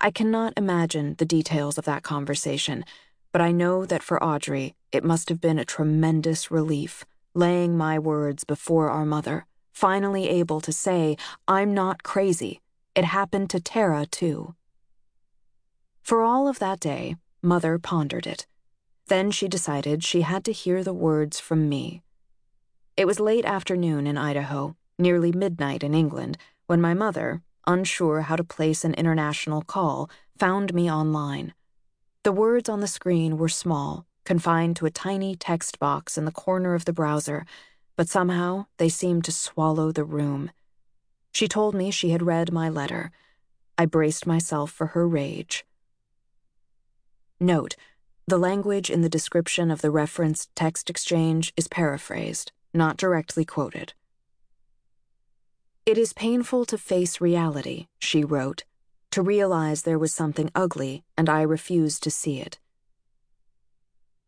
I 0.00 0.10
cannot 0.10 0.52
imagine 0.56 1.14
the 1.14 1.24
details 1.24 1.78
of 1.78 1.84
that 1.84 2.02
conversation, 2.02 2.84
but 3.32 3.40
I 3.40 3.52
know 3.52 3.86
that 3.86 4.02
for 4.02 4.22
Audrey, 4.22 4.74
it 4.90 5.04
must 5.04 5.28
have 5.28 5.40
been 5.40 5.60
a 5.60 5.64
tremendous 5.64 6.50
relief 6.50 7.04
laying 7.32 7.76
my 7.78 8.00
words 8.00 8.42
before 8.42 8.90
our 8.90 9.06
mother, 9.06 9.46
finally 9.72 10.28
able 10.28 10.60
to 10.62 10.72
say, 10.72 11.16
I'm 11.46 11.72
not 11.72 12.02
crazy. 12.02 12.60
It 12.96 13.04
happened 13.04 13.50
to 13.50 13.60
Tara, 13.60 14.06
too. 14.06 14.56
For 16.02 16.22
all 16.22 16.48
of 16.48 16.58
that 16.58 16.80
day, 16.80 17.14
Mother 17.42 17.78
pondered 17.78 18.26
it. 18.26 18.46
Then 19.06 19.30
she 19.30 19.46
decided 19.46 20.02
she 20.02 20.22
had 20.22 20.44
to 20.46 20.52
hear 20.52 20.82
the 20.82 20.92
words 20.92 21.38
from 21.38 21.68
me. 21.68 22.02
It 23.00 23.06
was 23.06 23.18
late 23.18 23.46
afternoon 23.46 24.06
in 24.06 24.18
Idaho, 24.18 24.76
nearly 24.98 25.32
midnight 25.32 25.82
in 25.82 25.94
England, 25.94 26.36
when 26.66 26.82
my 26.82 26.92
mother, 26.92 27.40
unsure 27.66 28.20
how 28.20 28.36
to 28.36 28.44
place 28.44 28.84
an 28.84 28.92
international 28.92 29.62
call, 29.62 30.10
found 30.36 30.74
me 30.74 30.92
online. 30.92 31.54
The 32.24 32.32
words 32.32 32.68
on 32.68 32.80
the 32.80 32.86
screen 32.86 33.38
were 33.38 33.48
small, 33.48 34.04
confined 34.24 34.76
to 34.76 34.84
a 34.84 34.90
tiny 34.90 35.34
text 35.34 35.78
box 35.78 36.18
in 36.18 36.26
the 36.26 36.30
corner 36.30 36.74
of 36.74 36.84
the 36.84 36.92
browser, 36.92 37.46
but 37.96 38.10
somehow 38.10 38.66
they 38.76 38.90
seemed 38.90 39.24
to 39.24 39.32
swallow 39.32 39.92
the 39.92 40.04
room. 40.04 40.50
She 41.32 41.48
told 41.48 41.74
me 41.74 41.90
she 41.90 42.10
had 42.10 42.22
read 42.22 42.52
my 42.52 42.68
letter. 42.68 43.12
I 43.78 43.86
braced 43.86 44.26
myself 44.26 44.70
for 44.70 44.88
her 44.88 45.08
rage. 45.08 45.64
Note, 47.40 47.76
the 48.26 48.36
language 48.36 48.90
in 48.90 49.00
the 49.00 49.08
description 49.08 49.70
of 49.70 49.80
the 49.80 49.90
referenced 49.90 50.54
text 50.54 50.90
exchange 50.90 51.54
is 51.56 51.66
paraphrased, 51.66 52.52
not 52.72 52.96
directly 52.96 53.44
quoted. 53.44 53.94
It 55.86 55.98
is 55.98 56.12
painful 56.12 56.64
to 56.66 56.78
face 56.78 57.20
reality, 57.20 57.86
she 57.98 58.22
wrote, 58.24 58.64
to 59.10 59.22
realize 59.22 59.82
there 59.82 59.98
was 59.98 60.14
something 60.14 60.50
ugly 60.54 61.02
and 61.16 61.28
I 61.28 61.42
refused 61.42 62.02
to 62.04 62.10
see 62.10 62.40
it. 62.40 62.60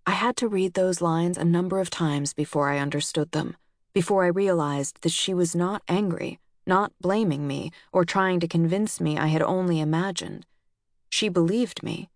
I 0.04 0.12
had 0.12 0.36
to 0.38 0.48
read 0.48 0.74
those 0.74 1.00
lines 1.00 1.38
a 1.38 1.44
number 1.44 1.78
of 1.78 1.88
times 1.88 2.34
before 2.34 2.68
I 2.68 2.78
understood 2.78 3.30
them. 3.30 3.56
before 3.92 4.24
I 4.24 4.28
realized 4.28 5.02
that 5.02 5.12
she 5.12 5.34
was 5.34 5.54
not 5.54 5.82
angry, 5.88 6.38
not 6.66 6.92
blaming 7.00 7.46
me, 7.46 7.70
or 7.92 8.04
trying 8.04 8.40
to 8.40 8.48
convince 8.48 9.00
me 9.00 9.18
I 9.18 9.26
had 9.26 9.42
only 9.42 9.80
imagined. 9.80 10.46
She 11.10 11.28
believed 11.28 11.82
me. 11.82 12.08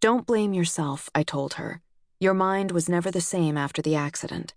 Don't 0.00 0.26
blame 0.26 0.52
yourself, 0.52 1.08
I 1.14 1.22
told 1.22 1.54
her. 1.54 1.80
Your 2.20 2.34
mind 2.34 2.70
was 2.70 2.88
never 2.88 3.10
the 3.10 3.20
same 3.20 3.56
after 3.56 3.80
the 3.80 3.96
accident. 3.96 4.54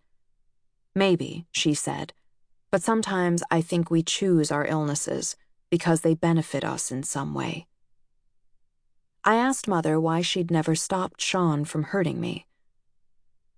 Maybe, 0.94 1.46
she 1.52 1.74
said, 1.74 2.14
but 2.72 2.82
sometimes 2.82 3.44
I 3.52 3.62
think 3.62 3.92
we 3.92 4.02
choose 4.02 4.52
our 4.52 4.66
illnesses 4.66 5.36
because 5.70 6.02
they 6.02 6.16
benefit 6.16 6.64
us 6.64 6.92
in 6.92 7.04
some 7.04 7.34
way. 7.34 7.68
I 9.24 9.36
asked 9.36 9.68
Mother 9.68 10.00
why 10.00 10.22
she'd 10.22 10.50
never 10.50 10.74
stopped 10.74 11.22
Sean 11.22 11.66
from 11.66 11.84
hurting 11.84 12.20
me. 12.20 12.48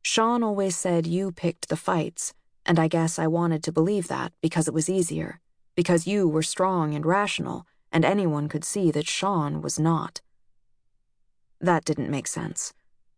Sean 0.02 0.44
always 0.44 0.76
said 0.76 1.08
you 1.08 1.32
picked 1.32 1.70
the 1.70 1.78
fights, 1.78 2.34
and 2.66 2.78
I 2.78 2.88
guess 2.88 3.18
I 3.18 3.28
wanted 3.28 3.64
to 3.64 3.72
believe 3.72 4.10
that 4.10 4.34
because 4.42 4.68
it 4.68 4.74
was 4.74 4.90
easier, 4.90 5.40
because 5.76 6.08
you 6.08 6.28
were 6.28 6.44
strong 6.44 6.94
and 6.94 7.06
rational, 7.06 7.66
and 7.92 8.04
anyone 8.04 8.50
could 8.50 8.66
see 8.66 8.92
that 8.92 9.08
Sean 9.08 9.62
was 9.62 9.80
not. 9.80 10.22
That 11.62 11.86
didn't 11.86 12.12
make 12.12 12.28
sense. 12.28 12.74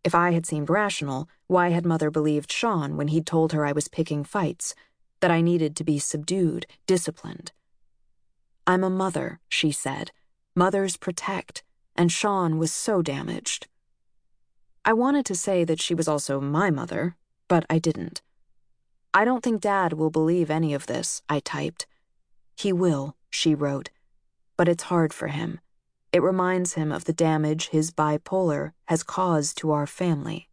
If 0.06 0.14
I 0.14 0.32
had 0.32 0.46
seemed 0.46 0.70
rational, 0.70 1.28
why 1.48 1.70
had 1.70 1.84
Mother 1.84 2.12
believed 2.12 2.52
Sean 2.52 2.96
when 2.96 3.08
he'd 3.08 3.26
told 3.26 3.54
her 3.54 3.66
I 3.66 3.72
was 3.72 3.88
picking 3.88 4.24
fights, 4.24 4.76
that 5.20 5.32
I 5.32 5.42
needed 5.42 5.76
to 5.76 5.84
be 5.84 5.98
subdued, 5.98 6.68
disciplined? 6.86 7.52
I'm 8.68 8.84
a 8.84 8.90
mother, 8.92 9.40
she 9.50 9.72
said. 9.72 10.12
Mothers 10.56 10.96
protect, 10.96 11.64
and 11.96 12.12
Sean 12.12 12.60
was 12.60 12.72
so 12.72 13.02
damaged. 13.02 13.68
I 14.86 14.94
wanted 14.94 15.26
to 15.26 15.36
say 15.36 15.64
that 15.64 15.82
she 15.82 15.96
was 15.96 16.08
also 16.08 16.40
my 16.40 16.70
mother, 16.70 17.16
but 17.48 17.66
I 17.68 17.80
didn't. 17.80 18.22
I 19.12 19.26
don't 19.26 19.44
think 19.44 19.60
Dad 19.60 19.94
will 19.94 20.12
believe 20.12 20.52
any 20.52 20.76
of 20.76 20.86
this, 20.86 21.24
I 21.28 21.40
typed. 21.40 21.88
He 22.56 22.72
will, 22.72 23.16
she 23.32 23.56
wrote, 23.56 23.90
but 24.56 24.68
it's 24.68 24.84
hard 24.84 25.14
for 25.14 25.30
him. 25.30 25.60
It 26.16 26.24
reminds 26.24 26.76
him 26.76 26.94
of 26.94 27.04
the 27.04 27.12
damage 27.12 27.68
his 27.68 27.92
bipolar 27.92 28.72
has 28.86 29.04
caused 29.04 29.58
to 29.58 29.72
our 29.72 29.86
family. 29.86 30.48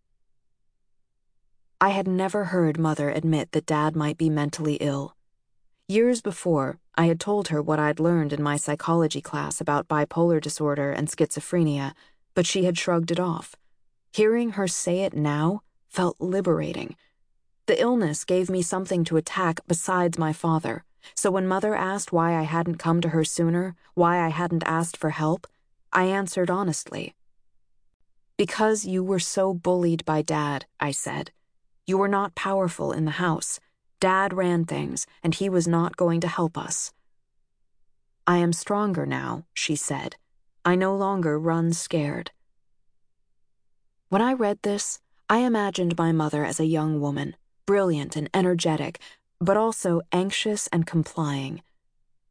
I 1.80 1.90
had 1.90 2.08
never 2.08 2.46
heard 2.46 2.80
Mother 2.80 3.10
admit 3.10 3.52
that 3.52 3.66
Dad 3.66 3.94
might 3.94 4.18
be 4.18 4.28
mentally 4.28 4.74
ill. 4.80 5.14
Years 5.86 6.20
before, 6.20 6.80
I 6.96 7.04
had 7.04 7.20
told 7.20 7.46
her 7.46 7.62
what 7.62 7.78
I'd 7.78 8.00
learned 8.00 8.32
in 8.32 8.42
my 8.42 8.56
psychology 8.56 9.20
class 9.20 9.60
about 9.60 9.86
bipolar 9.86 10.40
disorder 10.40 10.90
and 10.90 11.06
schizophrenia, 11.06 11.92
but 12.34 12.44
she 12.44 12.64
had 12.64 12.76
shrugged 12.76 13.12
it 13.12 13.20
off. 13.20 13.54
Hearing 14.12 14.50
her 14.58 14.66
say 14.66 15.02
it 15.02 15.14
now 15.14 15.62
felt 15.88 16.16
liberating. 16.18 16.96
The 17.66 17.80
illness 17.80 18.24
gave 18.24 18.50
me 18.50 18.62
something 18.62 19.04
to 19.04 19.16
attack 19.16 19.60
besides 19.68 20.18
my 20.18 20.32
father, 20.32 20.82
so 21.14 21.30
when 21.30 21.46
Mother 21.46 21.76
asked 21.76 22.12
why 22.12 22.34
I 22.34 22.42
hadn't 22.42 22.78
come 22.78 23.00
to 23.00 23.10
her 23.10 23.22
sooner, 23.22 23.76
why 23.94 24.20
I 24.20 24.30
hadn't 24.30 24.64
asked 24.66 24.96
for 24.96 25.10
help, 25.10 25.46
I 25.92 26.04
answered 26.04 26.50
honestly. 26.50 27.14
Because 28.36 28.84
you 28.86 29.04
were 29.04 29.20
so 29.20 29.52
bullied 29.52 30.04
by 30.04 30.22
Dad, 30.22 30.66
I 30.80 30.90
said. 30.90 31.30
You 31.86 31.98
were 31.98 32.08
not 32.08 32.34
powerful 32.34 32.92
in 32.92 33.04
the 33.04 33.12
house. 33.12 33.60
Dad 34.00 34.32
ran 34.32 34.64
things, 34.64 35.06
and 35.22 35.34
he 35.34 35.48
was 35.48 35.68
not 35.68 35.96
going 35.96 36.20
to 36.20 36.28
help 36.28 36.56
us. 36.56 36.92
I 38.26 38.38
am 38.38 38.52
stronger 38.52 39.04
now, 39.04 39.44
she 39.52 39.76
said. 39.76 40.16
I 40.64 40.76
no 40.76 40.96
longer 40.96 41.38
run 41.38 41.72
scared. 41.72 42.30
When 44.08 44.22
I 44.22 44.32
read 44.32 44.58
this, 44.62 45.00
I 45.28 45.38
imagined 45.38 45.98
my 45.98 46.12
mother 46.12 46.44
as 46.44 46.60
a 46.60 46.66
young 46.66 47.00
woman, 47.00 47.36
brilliant 47.66 48.16
and 48.16 48.28
energetic, 48.32 49.00
but 49.40 49.56
also 49.56 50.02
anxious 50.12 50.68
and 50.68 50.86
complying. 50.86 51.62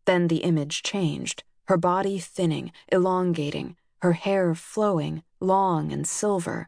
Then 0.06 0.28
the 0.28 0.44
image 0.44 0.84
changed, 0.84 1.44
her 1.72 1.78
body 1.78 2.20
thinning, 2.20 2.70
elongating, 2.92 3.78
her 4.02 4.12
hair 4.12 4.54
flowing, 4.54 5.24
long 5.40 5.94
and 5.94 6.06
silver. 6.06 6.68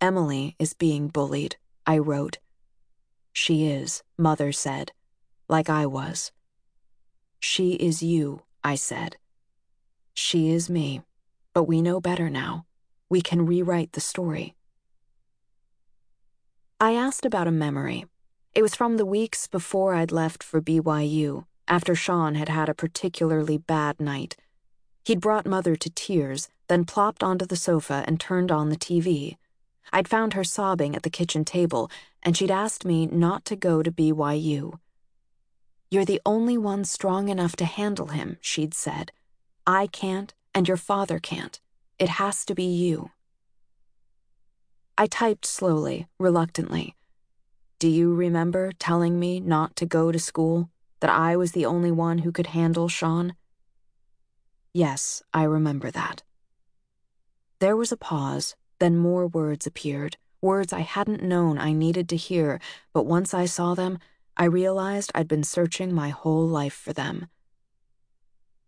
Emily 0.00 0.56
is 0.58 0.72
being 0.72 1.08
bullied, 1.08 1.56
I 1.86 1.98
wrote. 1.98 2.38
She 3.34 3.66
is, 3.66 4.02
Mother 4.16 4.50
said, 4.50 4.92
like 5.46 5.68
I 5.68 5.84
was. 5.84 6.32
She 7.38 7.74
is 7.74 8.02
you, 8.02 8.40
I 8.64 8.76
said. 8.76 9.18
She 10.14 10.48
is 10.48 10.70
me, 10.70 11.02
but 11.52 11.64
we 11.64 11.82
know 11.82 12.00
better 12.00 12.30
now. 12.30 12.64
We 13.10 13.20
can 13.20 13.44
rewrite 13.44 13.92
the 13.92 14.00
story. 14.00 14.54
I 16.80 16.94
asked 16.94 17.26
about 17.26 17.46
a 17.46 17.60
memory. 17.66 18.06
It 18.54 18.62
was 18.62 18.74
from 18.74 18.96
the 18.96 19.04
weeks 19.04 19.46
before 19.46 19.94
I'd 19.94 20.12
left 20.12 20.42
for 20.42 20.62
BYU, 20.62 21.44
after 21.68 21.94
Sean 21.94 22.34
had 22.34 22.48
had 22.48 22.68
a 22.68 22.74
particularly 22.74 23.58
bad 23.58 24.00
night. 24.00 24.36
He'd 25.04 25.20
brought 25.20 25.46
Mother 25.46 25.76
to 25.76 25.90
tears, 25.90 26.48
then 26.68 26.84
plopped 26.84 27.22
onto 27.22 27.46
the 27.46 27.56
sofa 27.56 28.04
and 28.06 28.18
turned 28.18 28.50
on 28.50 28.70
the 28.70 28.76
TV. 28.76 29.36
I'd 29.92 30.08
found 30.08 30.32
her 30.32 30.44
sobbing 30.44 30.96
at 30.96 31.02
the 31.02 31.10
kitchen 31.10 31.44
table, 31.44 31.90
and 32.22 32.36
she'd 32.36 32.50
asked 32.50 32.84
me 32.84 33.06
not 33.06 33.44
to 33.46 33.56
go 33.56 33.82
to 33.82 33.92
BYU. 33.92 34.78
You're 35.90 36.04
the 36.04 36.22
only 36.24 36.58
one 36.58 36.84
strong 36.84 37.28
enough 37.28 37.54
to 37.56 37.64
handle 37.64 38.08
him, 38.08 38.38
she'd 38.40 38.74
said. 38.74 39.12
I 39.66 39.86
can't, 39.86 40.32
and 40.54 40.66
your 40.66 40.76
father 40.76 41.18
can't. 41.18 41.60
It 41.98 42.08
has 42.08 42.44
to 42.46 42.54
be 42.54 42.64
you. 42.64 43.10
I 44.96 45.06
typed 45.06 45.44
slowly, 45.44 46.06
reluctantly. 46.18 46.96
Do 47.78 47.88
you 47.88 48.14
remember 48.14 48.72
telling 48.72 49.18
me 49.18 49.40
not 49.40 49.76
to 49.76 49.86
go 49.86 50.10
to 50.10 50.18
school? 50.18 50.70
That 51.04 51.20
I 51.20 51.36
was 51.36 51.52
the 51.52 51.66
only 51.66 51.90
one 51.90 52.20
who 52.20 52.32
could 52.32 52.46
handle 52.46 52.88
Sean? 52.88 53.34
Yes, 54.72 55.22
I 55.34 55.42
remember 55.42 55.90
that. 55.90 56.22
There 57.58 57.76
was 57.76 57.92
a 57.92 57.98
pause, 57.98 58.56
then 58.78 58.96
more 58.96 59.26
words 59.26 59.66
appeared, 59.66 60.16
words 60.40 60.72
I 60.72 60.80
hadn't 60.80 61.22
known 61.22 61.58
I 61.58 61.74
needed 61.74 62.08
to 62.08 62.16
hear, 62.16 62.58
but 62.94 63.04
once 63.04 63.34
I 63.34 63.44
saw 63.44 63.74
them, 63.74 63.98
I 64.38 64.46
realized 64.46 65.12
I'd 65.14 65.28
been 65.28 65.44
searching 65.44 65.92
my 65.92 66.08
whole 66.08 66.48
life 66.48 66.72
for 66.72 66.94
them. 66.94 67.28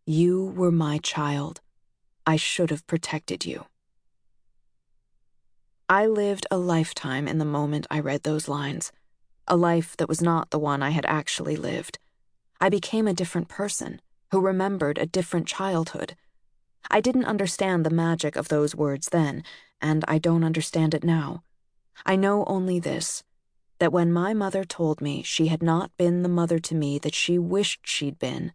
You 0.05 0.45
were 0.45 0.71
my 0.71 0.99
child. 0.99 1.63
I 2.27 2.37
should 2.37 2.69
have 2.69 2.87
protected 2.87 3.47
you. 3.47 3.65
I 5.89 6.05
lived 6.05 6.47
a 6.51 6.59
lifetime 6.59 7.29
in 7.29 7.39
the 7.39 7.47
moment 7.47 7.87
I 7.91 8.01
read 8.01 8.25
those 8.25 8.47
lines, 8.47 8.93
a 9.49 9.57
life 9.57 9.97
that 9.97 10.11
was 10.11 10.21
not 10.21 10.51
the 10.51 10.59
one 10.59 10.83
I 10.83 10.91
had 10.91 11.07
actually 11.07 11.57
lived. 11.57 11.99
I 12.60 12.68
became 12.68 13.07
a 13.07 13.15
different 13.15 13.49
person 13.49 14.01
who 14.31 14.41
remembered 14.41 14.99
a 14.99 15.07
different 15.07 15.47
childhood. 15.47 16.17
I 16.91 17.01
didn't 17.01 17.25
understand 17.26 17.85
the 17.85 17.91
magic 17.91 18.36
of 18.36 18.49
those 18.49 18.75
words 18.75 19.09
then, 19.09 19.43
and 19.81 20.05
I 20.09 20.18
don't 20.18 20.44
understand 20.44 20.94
it 20.94 21.05
now. 21.05 21.43
I 22.05 22.17
know 22.17 22.44
only 22.47 22.78
this 22.78 23.23
that 23.78 23.93
when 23.93 24.12
my 24.12 24.33
mother 24.33 24.65
told 24.65 25.01
me 25.01 25.23
she 25.23 25.49
had 25.49 25.62
not 25.62 25.94
been 25.99 26.23
the 26.23 26.28
mother 26.28 26.59
to 26.59 26.75
me 26.75 26.99
that 26.99 27.15
she 27.15 27.39
wished 27.39 27.81
she'd 27.86 28.18
been, 28.18 28.52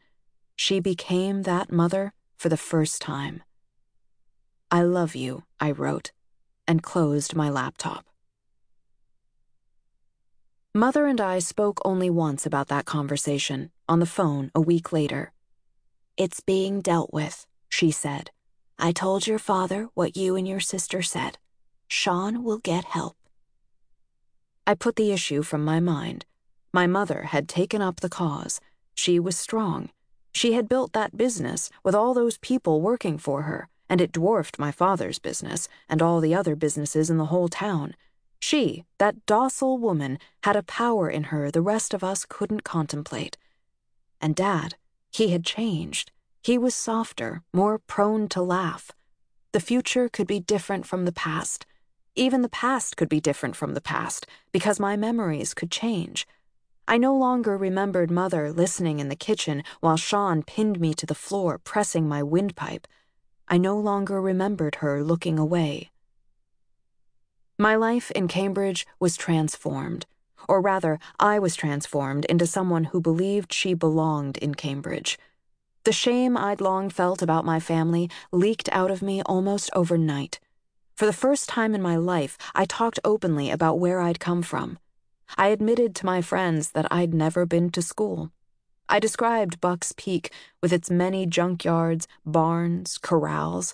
she 0.55 0.80
became 0.80 1.43
that 1.43 1.71
mother 1.71 2.13
for 2.38 2.49
the 2.49 2.57
first 2.57 3.01
time. 3.01 3.43
I 4.71 4.81
love 4.81 5.15
you, 5.15 5.43
I 5.59 5.71
wrote, 5.71 6.11
and 6.67 6.81
closed 6.81 7.35
my 7.35 7.49
laptop. 7.49 8.05
Mother 10.73 11.05
and 11.05 11.19
I 11.19 11.39
spoke 11.39 11.81
only 11.83 12.09
once 12.09 12.45
about 12.45 12.69
that 12.69 12.85
conversation, 12.85 13.71
on 13.91 13.99
the 13.99 14.05
phone 14.05 14.49
a 14.55 14.61
week 14.61 14.93
later. 14.93 15.33
It's 16.15 16.39
being 16.39 16.79
dealt 16.79 17.11
with, 17.11 17.45
she 17.67 17.91
said. 17.91 18.31
I 18.79 18.93
told 18.93 19.27
your 19.27 19.37
father 19.37 19.89
what 19.95 20.15
you 20.15 20.37
and 20.37 20.47
your 20.47 20.61
sister 20.61 21.01
said. 21.01 21.37
Sean 21.89 22.41
will 22.41 22.59
get 22.59 22.85
help. 22.85 23.17
I 24.65 24.75
put 24.75 24.95
the 24.95 25.11
issue 25.11 25.43
from 25.43 25.65
my 25.65 25.81
mind. 25.81 26.25
My 26.71 26.87
mother 26.87 27.23
had 27.23 27.49
taken 27.49 27.81
up 27.81 27.99
the 27.99 28.07
cause. 28.07 28.61
She 28.95 29.19
was 29.19 29.37
strong. 29.37 29.89
She 30.31 30.53
had 30.53 30.69
built 30.69 30.93
that 30.93 31.17
business 31.17 31.69
with 31.83 31.93
all 31.93 32.13
those 32.13 32.37
people 32.37 32.79
working 32.79 33.17
for 33.17 33.41
her 33.41 33.67
and 33.89 33.99
it 33.99 34.13
dwarfed 34.13 34.57
my 34.57 34.71
father's 34.71 35.19
business 35.19 35.67
and 35.89 36.01
all 36.01 36.21
the 36.21 36.33
other 36.33 36.55
businesses 36.55 37.09
in 37.09 37.17
the 37.17 37.25
whole 37.25 37.49
town. 37.49 37.93
She, 38.39 38.85
that 38.99 39.25
docile 39.25 39.77
woman, 39.77 40.17
had 40.45 40.55
a 40.55 40.63
power 40.63 41.09
in 41.09 41.23
her 41.23 41.51
the 41.51 41.61
rest 41.61 41.93
of 41.93 42.05
us 42.05 42.25
couldn't 42.25 42.63
contemplate. 42.63 43.35
And 44.22 44.35
Dad, 44.35 44.75
he 45.11 45.30
had 45.30 45.43
changed. 45.43 46.11
He 46.43 46.58
was 46.58 46.75
softer, 46.75 47.41
more 47.51 47.80
prone 47.80 48.30
to 48.30 48.41
laugh. 48.41 48.91
The 49.51 49.59
future 49.59 50.08
could 50.08 50.27
be 50.27 50.40
different 50.40 50.85
from 50.85 51.03
the 51.03 51.11
past. 51.11 51.66
Even 52.16 52.41
the 52.41 52.50
past 52.50 52.95
could 52.95 53.09
be 53.09 53.19
different 53.19 53.56
from 53.56 53.74
the 53.74 53.82
past, 53.82 54.27
because 54.51 54.80
my 54.80 54.95
memories 54.95 55.53
could 55.53 55.72
change. 55.72 56.27
I 56.88 56.98
no 56.98 57.16
longer 57.16 57.58
remembered 57.58 58.11
Mother 58.11 58.51
listening 58.51 59.00
in 59.00 59.09
the 59.09 59.16
kitchen 59.16 59.64
while 59.80 59.98
Sean 59.98 60.43
pinned 60.43 60.80
me 60.80 60.93
to 60.95 61.06
the 61.06 61.16
floor, 61.16 61.58
pressing 61.58 62.08
my 62.08 62.22
windpipe. 62.22 62.88
I 63.48 63.58
no 63.58 63.77
longer 63.77 64.22
remembered 64.22 64.75
her 64.75 65.03
looking 65.03 65.40
away. 65.40 65.91
My 67.58 67.75
life 67.75 68.11
in 68.11 68.27
Cambridge 68.27 68.88
was 69.00 69.16
transformed. 69.16 70.06
Or 70.47 70.61
rather, 70.61 70.99
I 71.19 71.39
was 71.39 71.55
transformed 71.55 72.25
into 72.25 72.47
someone 72.47 72.85
who 72.85 73.01
believed 73.01 73.53
she 73.53 73.73
belonged 73.73 74.37
in 74.37 74.55
Cambridge. 74.55 75.17
The 75.83 75.91
shame 75.91 76.37
I'd 76.37 76.61
long 76.61 76.89
felt 76.89 77.21
about 77.21 77.45
my 77.45 77.59
family 77.59 78.09
leaked 78.31 78.69
out 78.71 78.91
of 78.91 79.01
me 79.01 79.21
almost 79.23 79.69
overnight. 79.73 80.39
For 80.95 81.07
the 81.07 81.13
first 81.13 81.49
time 81.49 81.73
in 81.73 81.81
my 81.81 81.95
life, 81.95 82.37
I 82.53 82.65
talked 82.65 82.99
openly 83.03 83.49
about 83.49 83.79
where 83.79 83.99
I'd 83.99 84.19
come 84.19 84.43
from. 84.43 84.77
I 85.37 85.47
admitted 85.47 85.95
to 85.95 86.05
my 86.05 86.21
friends 86.21 86.71
that 86.71 86.87
I'd 86.91 87.13
never 87.13 87.45
been 87.45 87.71
to 87.71 87.81
school. 87.81 88.31
I 88.87 88.99
described 88.99 89.61
Buck's 89.61 89.93
Peak 89.95 90.31
with 90.61 90.73
its 90.73 90.91
many 90.91 91.25
junkyards, 91.25 92.05
barns, 92.25 92.97
corrals. 92.97 93.73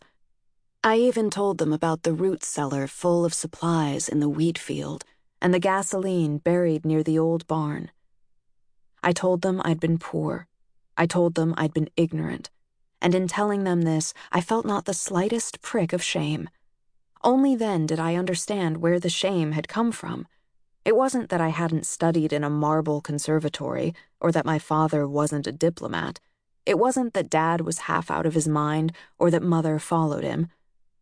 I 0.84 0.98
even 0.98 1.30
told 1.30 1.58
them 1.58 1.74
about 1.74 2.04
the 2.04 2.14
root 2.14 2.44
cellar 2.44 2.88
full 2.88 3.26
of 3.26 3.34
supplies 3.34 4.08
in 4.08 4.20
the 4.20 4.30
wheat 4.30 4.58
field 4.58 5.04
and 5.42 5.54
the 5.54 5.60
gasoline 5.60 6.38
buried 6.38 6.86
near 6.86 7.04
the 7.04 7.20
old 7.20 7.48
barn. 7.48 7.92
I 9.04 9.12
told 9.12 9.42
them 9.42 9.62
I'd 9.64 9.80
been 9.80 9.98
poor. 9.98 10.48
I 10.98 11.06
told 11.06 11.36
them 11.36 11.54
I'd 11.58 11.74
been 11.74 11.90
ignorant. 11.96 12.50
And 13.02 13.14
in 13.14 13.28
telling 13.28 13.64
them 13.64 13.84
this, 13.84 14.14
I 14.32 14.42
felt 14.42 14.66
not 14.66 14.86
the 14.86 14.94
slightest 14.94 15.62
prick 15.62 15.94
of 15.94 16.02
shame. 16.02 16.50
Only 17.24 17.56
then 17.56 17.86
did 17.86 18.00
I 18.00 18.16
understand 18.16 18.78
where 18.78 19.00
the 19.00 19.10
shame 19.10 19.52
had 19.52 19.68
come 19.68 19.92
from. 19.92 20.28
It 20.84 20.96
wasn't 20.96 21.30
that 21.30 21.42
I 21.42 21.50
hadn't 21.50 21.86
studied 21.86 22.32
in 22.32 22.44
a 22.44 22.50
marble 22.50 23.02
conservatory, 23.02 23.94
or 24.20 24.32
that 24.32 24.46
my 24.46 24.58
father 24.58 25.08
wasn't 25.08 25.46
a 25.46 25.52
diplomat. 25.52 26.20
It 26.66 26.80
wasn't 26.80 27.14
that 27.14 27.30
dad 27.30 27.62
was 27.62 27.80
half 27.80 28.10
out 28.10 28.26
of 28.26 28.34
his 28.34 28.48
mind, 28.48 28.94
or 29.20 29.30
that 29.32 29.44
mother 29.44 29.80
followed 29.80 30.24
him. 30.24 30.50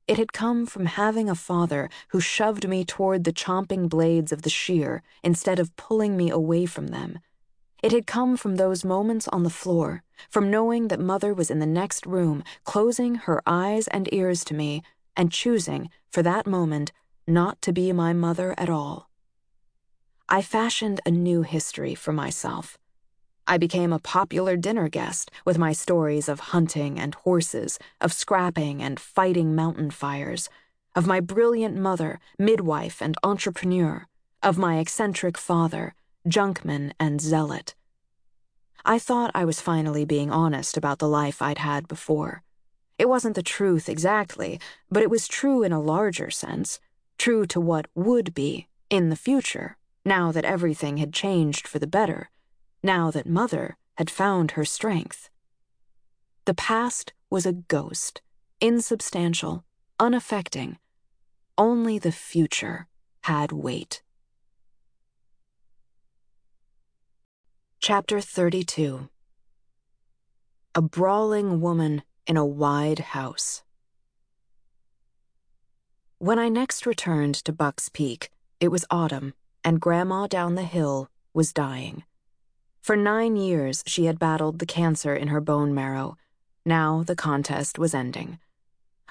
It 0.08 0.18
had 0.18 0.34
come 0.34 0.68
from 0.68 0.86
having 0.86 1.30
a 1.30 1.36
father 1.36 1.90
who 2.10 2.20
shoved 2.20 2.68
me 2.68 2.86
toward 2.86 3.24
the 3.24 3.34
chomping 3.34 3.90
blades 3.90 4.32
of 4.32 4.44
the 4.44 4.52
shear 4.52 5.02
instead 5.24 5.60
of 5.60 5.76
pulling 5.78 6.16
me 6.16 6.30
away 6.30 6.68
from 6.68 6.88
them. 6.88 7.20
It 7.82 7.92
had 7.92 8.06
come 8.06 8.38
from 8.38 8.56
those 8.56 8.86
moments 8.86 9.28
on 9.30 9.44
the 9.44 9.50
floor, 9.50 10.04
from 10.30 10.52
knowing 10.52 10.90
that 10.90 11.00
mother 11.00 11.34
was 11.34 11.50
in 11.50 11.60
the 11.60 11.66
next 11.66 12.06
room, 12.06 12.44
closing 12.64 13.16
her 13.16 13.42
eyes 13.48 13.88
and 13.88 14.12
ears 14.14 14.44
to 14.46 14.54
me, 14.54 14.84
and 15.18 15.32
choosing, 15.32 15.90
for 16.12 16.22
that 16.22 16.46
moment, 16.46 16.92
not 17.28 17.62
to 17.64 17.74
be 17.74 17.92
my 17.92 18.14
mother 18.14 18.54
at 18.58 18.70
all. 18.70 19.10
I 20.30 20.42
fashioned 20.42 21.02
a 21.06 21.12
new 21.12 21.42
history 21.42 21.96
for 21.96 22.14
myself. 22.14 22.78
I 23.48 23.60
became 23.60 23.94
a 23.94 24.00
popular 24.00 24.58
dinner 24.58 24.90
guest 24.90 25.30
with 25.46 25.60
my 25.60 25.72
stories 25.72 26.28
of 26.28 26.52
hunting 26.52 27.00
and 27.00 27.14
horses, 27.14 27.78
of 28.02 28.12
scrapping 28.12 28.82
and 28.82 29.00
fighting 29.00 29.54
mountain 29.54 29.92
fires, 29.92 30.50
of 30.96 31.06
my 31.06 31.20
brilliant 31.20 31.78
mother, 31.78 32.20
midwife 32.40 33.04
and 33.04 33.16
entrepreneur, 33.22 34.08
of 34.42 34.58
my 34.58 34.80
eccentric 34.80 35.38
father, 35.38 35.94
junkman 36.28 36.94
and 37.00 37.22
zealot. 37.22 37.76
I 38.84 38.98
thought 38.98 39.30
I 39.36 39.46
was 39.46 39.62
finally 39.62 40.06
being 40.06 40.32
honest 40.32 40.76
about 40.76 40.98
the 40.98 41.08
life 41.08 41.40
I'd 41.40 41.60
had 41.60 41.88
before. 41.88 42.42
It 42.98 43.10
wasn't 43.10 43.36
the 43.36 43.44
truth 43.44 43.88
exactly, 43.88 44.60
but 44.90 45.04
it 45.04 45.10
was 45.12 45.28
true 45.28 45.62
in 45.62 45.72
a 45.72 45.82
larger 45.82 46.32
sense, 46.32 46.80
true 47.20 47.46
to 47.48 47.62
what 47.62 47.86
would 47.94 48.34
be 48.34 48.70
in 48.90 49.10
the 49.10 49.16
future, 49.16 49.78
now 50.04 50.32
that 50.32 50.46
everything 50.46 50.98
had 50.98 51.14
changed 51.14 51.68
for 51.68 51.78
the 51.78 51.88
better 51.88 52.30
now 52.86 53.12
that 53.12 53.28
Mother 53.28 53.78
had 53.98 54.10
found 54.10 54.52
her 54.52 54.64
strength. 54.64 55.30
The 56.46 56.54
past 56.54 57.14
was 57.30 57.46
a 57.46 57.54
ghost, 57.54 58.22
insubstantial, 58.62 59.66
unaffecting. 60.00 60.78
Only 61.58 61.98
the 61.98 62.12
future 62.12 62.88
had 63.24 63.52
weight. 63.52 64.04
Chapter 67.80 68.22
32 68.22 69.10
A 70.76 70.82
Brawling 70.82 71.62
Woman 71.62 72.04
in 72.28 72.38
a 72.38 72.46
Wide 72.46 73.00
House. 73.00 73.64
When 76.18 76.40
I 76.40 76.50
next 76.50 76.86
returned 76.86 77.36
to 77.46 77.52
Buck's 77.52 77.90
Peak, 77.90 78.30
it 78.60 78.70
was 78.70 78.86
autumn, 78.90 79.34
and 79.64 79.82
Grandma 79.82 80.28
down 80.28 80.56
the 80.56 80.64
hill 80.64 81.10
was 81.34 81.54
dying. 81.54 82.04
For 82.86 82.96
nine 82.96 83.36
years, 83.36 83.84
she 83.88 84.06
had 84.06 84.20
battled 84.20 84.60
the 84.60 84.66
cancer 84.68 85.16
in 85.16 85.30
her 85.30 85.42
bone 85.42 85.74
marrow. 85.74 86.18
Now 86.68 87.02
the 87.02 87.16
contest 87.16 87.80
was 87.80 87.96
ending. 87.96 88.38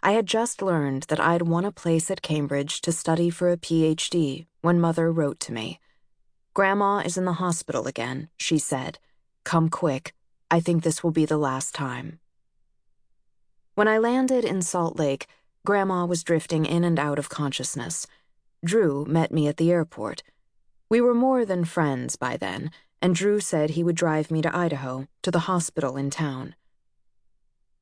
I 0.00 0.12
had 0.12 0.26
just 0.26 0.62
learned 0.62 1.06
that 1.08 1.18
I'd 1.18 1.42
won 1.42 1.64
a 1.64 1.72
place 1.72 2.08
at 2.08 2.22
Cambridge 2.22 2.80
to 2.82 2.92
study 2.92 3.30
for 3.30 3.50
a 3.50 3.56
PhD 3.56 4.46
when 4.60 4.80
Mother 4.80 5.10
wrote 5.10 5.40
to 5.40 5.52
me. 5.52 5.80
Grandma 6.54 6.98
is 6.98 7.18
in 7.18 7.24
the 7.24 7.40
hospital 7.42 7.88
again, 7.88 8.28
she 8.36 8.58
said. 8.58 9.00
Come 9.42 9.68
quick. 9.68 10.14
I 10.52 10.60
think 10.60 10.84
this 10.84 11.02
will 11.02 11.10
be 11.10 11.24
the 11.24 11.36
last 11.36 11.74
time. 11.74 12.20
When 13.74 13.88
I 13.88 13.98
landed 13.98 14.44
in 14.44 14.62
Salt 14.62 15.00
Lake, 15.00 15.26
Grandma 15.66 16.06
was 16.06 16.22
drifting 16.22 16.64
in 16.64 16.84
and 16.84 17.00
out 17.00 17.18
of 17.18 17.28
consciousness. 17.28 18.06
Drew 18.64 19.04
met 19.04 19.32
me 19.32 19.48
at 19.48 19.56
the 19.56 19.72
airport. 19.72 20.22
We 20.88 21.00
were 21.00 21.12
more 21.12 21.44
than 21.44 21.64
friends 21.64 22.14
by 22.14 22.36
then 22.36 22.70
and 23.04 23.14
Drew 23.14 23.38
said 23.38 23.68
he 23.68 23.84
would 23.84 23.96
drive 23.96 24.30
me 24.30 24.40
to 24.40 24.56
Idaho, 24.56 25.06
to 25.20 25.30
the 25.30 25.40
hospital 25.40 25.98
in 25.98 26.08
town. 26.08 26.54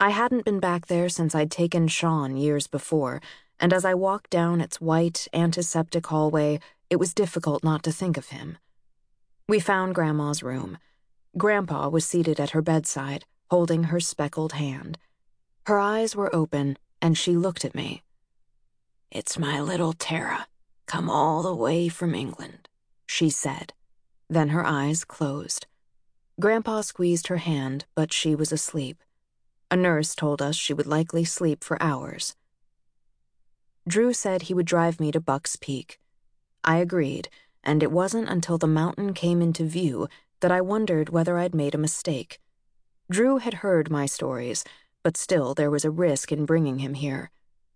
I 0.00 0.10
hadn't 0.10 0.44
been 0.44 0.58
back 0.58 0.88
there 0.88 1.08
since 1.08 1.32
I'd 1.32 1.48
taken 1.48 1.86
Sean 1.86 2.36
years 2.36 2.66
before, 2.66 3.22
and 3.60 3.72
as 3.72 3.84
I 3.84 3.94
walked 3.94 4.30
down 4.30 4.60
its 4.60 4.80
white, 4.80 5.28
antiseptic 5.32 6.08
hallway, 6.08 6.58
it 6.90 6.96
was 6.96 7.14
difficult 7.14 7.62
not 7.62 7.84
to 7.84 7.92
think 7.92 8.16
of 8.16 8.30
him. 8.30 8.58
We 9.46 9.60
found 9.60 9.94
Grandma's 9.94 10.42
room. 10.42 10.78
Grandpa 11.38 11.88
was 11.88 12.04
seated 12.04 12.40
at 12.40 12.50
her 12.50 12.60
bedside, 12.60 13.24
holding 13.48 13.84
her 13.84 14.00
speckled 14.00 14.54
hand. 14.54 14.98
Her 15.66 15.78
eyes 15.78 16.16
were 16.16 16.34
open, 16.34 16.78
and 17.00 17.16
she 17.16 17.36
looked 17.36 17.64
at 17.64 17.76
me. 17.76 18.02
It's 19.08 19.38
my 19.38 19.60
little 19.60 19.92
Tara, 19.92 20.48
come 20.86 21.08
all 21.08 21.44
the 21.44 21.54
way 21.54 21.88
from 21.88 22.12
England, 22.12 22.68
she 23.06 23.30
said. 23.30 23.72
Then 24.32 24.48
her 24.48 24.64
eyes 24.64 25.04
closed. 25.04 25.66
Grandpa 26.40 26.80
squeezed 26.80 27.26
her 27.26 27.36
hand, 27.36 27.84
but 27.94 28.14
she 28.14 28.34
was 28.34 28.50
asleep. 28.50 28.96
A 29.70 29.76
nurse 29.76 30.14
told 30.14 30.40
us 30.40 30.56
she 30.56 30.72
would 30.72 30.86
likely 30.86 31.22
sleep 31.22 31.62
for 31.62 31.76
hours. 31.82 32.34
Drew 33.86 34.14
said 34.14 34.42
he 34.42 34.54
would 34.54 34.64
drive 34.64 34.98
me 34.98 35.12
to 35.12 35.20
Buck's 35.20 35.56
Peak. 35.56 36.00
I 36.64 36.76
agreed, 36.78 37.28
and 37.62 37.82
it 37.82 37.92
wasn't 37.92 38.30
until 38.30 38.56
the 38.56 38.66
mountain 38.66 39.12
came 39.12 39.42
into 39.42 39.66
view 39.66 40.08
that 40.40 40.50
I 40.50 40.62
wondered 40.62 41.10
whether 41.10 41.36
I'd 41.36 41.54
made 41.54 41.74
a 41.74 41.84
mistake. 41.86 42.40
Drew 43.10 43.36
had 43.36 43.60
heard 43.60 43.90
my 43.90 44.06
stories, 44.06 44.64
but 45.02 45.18
still 45.18 45.52
there 45.52 45.70
was 45.70 45.84
a 45.84 45.90
risk 45.90 46.32
in 46.32 46.46
bringing 46.46 46.78
him 46.78 46.94
here. 46.94 47.30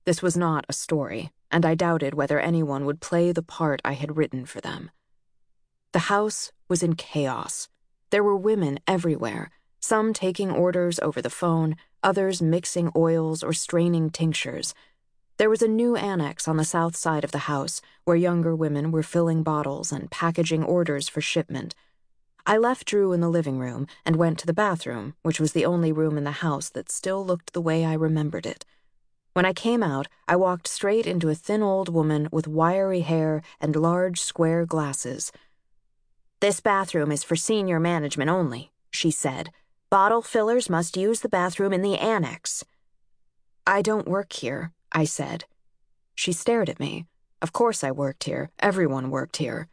This 0.07 0.23
was 0.23 0.39
not 0.39 0.65
a 0.71 0.73
story, 0.73 1.33
and 1.51 1.67
I 1.67 1.75
doubted 1.75 2.15
whether 2.15 2.41
anyone 2.41 2.87
would 2.87 3.03
play 3.03 3.31
the 3.31 3.43
part 3.43 3.83
I 3.85 3.93
had 3.93 4.17
written 4.17 4.47
for 4.47 4.63
them. 4.63 4.91
The 5.97 6.13
house 6.13 6.53
was 6.69 6.83
in 6.83 6.95
chaos. 6.95 7.71
There 8.11 8.23
were 8.23 8.37
women 8.37 8.81
everywhere, 8.87 9.51
some 9.81 10.13
taking 10.13 10.51
orders 10.51 10.99
over 10.99 11.23
the 11.23 11.31
phone, 11.31 11.75
others 12.03 12.43
mixing 12.43 12.93
oils 12.95 13.43
or 13.43 13.55
straining 13.55 14.11
tinctures. 14.11 14.75
There 15.39 15.49
was 15.49 15.63
a 15.63 15.69
new 15.69 15.97
annex 15.97 16.47
on 16.47 16.59
the 16.59 16.67
south 16.67 16.97
side 16.97 17.25
of 17.25 17.33
the 17.33 17.49
house 17.49 17.81
where 18.05 18.15
younger 18.15 18.55
women 18.55 18.93
were 18.93 19.03
filling 19.03 19.43
bottles 19.43 19.91
and 19.91 20.11
packaging 20.11 20.63
orders 20.63 21.09
for 21.09 21.23
shipment. 21.23 21.75
I 22.45 22.59
left 22.59 22.87
Drew 22.89 23.15
in 23.15 23.23
the 23.23 23.31
living 23.31 23.59
room 23.59 23.87
and 24.05 24.17
went 24.17 24.39
to 24.41 24.47
the 24.47 24.53
bathroom, 24.53 25.15
which 25.23 25.41
was 25.41 25.55
the 25.55 25.65
only 25.65 25.93
room 25.93 26.19
in 26.19 26.25
the 26.25 26.43
house 26.45 26.69
that 26.69 26.93
still 26.93 27.25
looked 27.25 27.55
the 27.55 27.63
way 27.63 27.87
I 27.87 27.95
remembered 27.95 28.45
it. 28.45 28.67
When 29.33 29.47
I 29.47 29.55
came 29.55 29.83
out, 29.83 30.09
I 30.29 30.37
walked 30.37 30.69
straight 30.69 31.07
into 31.07 31.31
a 31.31 31.35
thin 31.35 31.63
old 31.63 31.89
woman 31.89 32.29
with 32.33 32.47
wiry 32.47 33.01
hair 33.01 33.41
and 33.63 33.75
large 33.75 34.21
square 34.21 34.67
glasses. 34.67 35.33
This 36.41 36.61
bathroom 36.61 37.11
is 37.11 37.25
for 37.25 37.35
senior 37.35 37.81
management 37.81 38.29
only, 38.29 38.71
she 38.91 39.11
said. 39.11 39.51
Bottle 39.89 40.21
fillers 40.21 40.69
must 40.69 40.97
use 40.97 41.21
the 41.21 41.31
bathroom 41.31 41.73
in 41.73 41.81
the 41.81 41.97
annex. 41.97 42.65
I 43.67 43.81
don't 43.81 44.07
work 44.07 44.33
here, 44.33 44.73
I 44.93 45.05
said. 45.05 45.45
She 46.15 46.33
stared 46.33 46.69
at 46.69 46.79
me. 46.79 47.07
Of 47.41 47.53
course 47.53 47.83
I 47.83 47.91
worked 47.91 48.25
here. 48.25 48.51
Everyone 48.59 49.11
worked 49.11 49.39
here. 49.39 49.69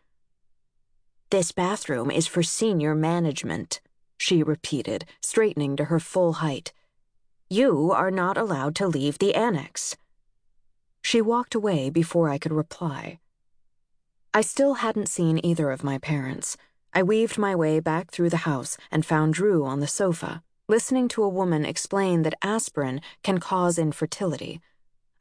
This 1.32 1.52
bathroom 1.52 2.10
is 2.10 2.28
for 2.28 2.44
senior 2.44 2.96
management, 2.96 3.82
she 4.18 4.42
repeated, 4.42 5.06
straightening 5.22 5.76
to 5.76 5.86
her 5.86 6.00
full 6.00 6.34
height. 6.34 6.72
You 7.50 7.92
are 7.92 8.12
not 8.12 8.38
allowed 8.38 8.76
to 8.76 8.88
leave 8.88 9.18
the 9.18 9.36
annex. 9.36 9.98
She 11.02 11.22
walked 11.22 11.56
away 11.56 11.90
before 11.90 12.30
I 12.30 12.38
could 12.38 12.54
reply. 12.54 13.20
I 14.36 14.42
still 14.42 14.76
hadn't 14.76 15.10
seen 15.10 15.40
either 15.44 15.70
of 15.70 15.84
my 15.84 16.00
parents. 16.00 16.58
I 16.92 17.04
weaved 17.04 17.38
my 17.38 17.56
way 17.56 17.80
back 17.80 18.10
through 18.10 18.32
the 18.32 18.48
house 18.50 18.78
and 18.90 19.06
found 19.06 19.36
Drew 19.36 19.64
on 19.64 19.80
the 19.80 19.88
sofa, 19.88 20.42
listening 20.68 21.08
to 21.10 21.24
a 21.24 21.30
woman 21.30 21.66
explain 21.66 22.24
that 22.24 22.34
aspirin 22.42 23.02
can 23.22 23.38
cause 23.38 23.78
infertility. 23.78 24.60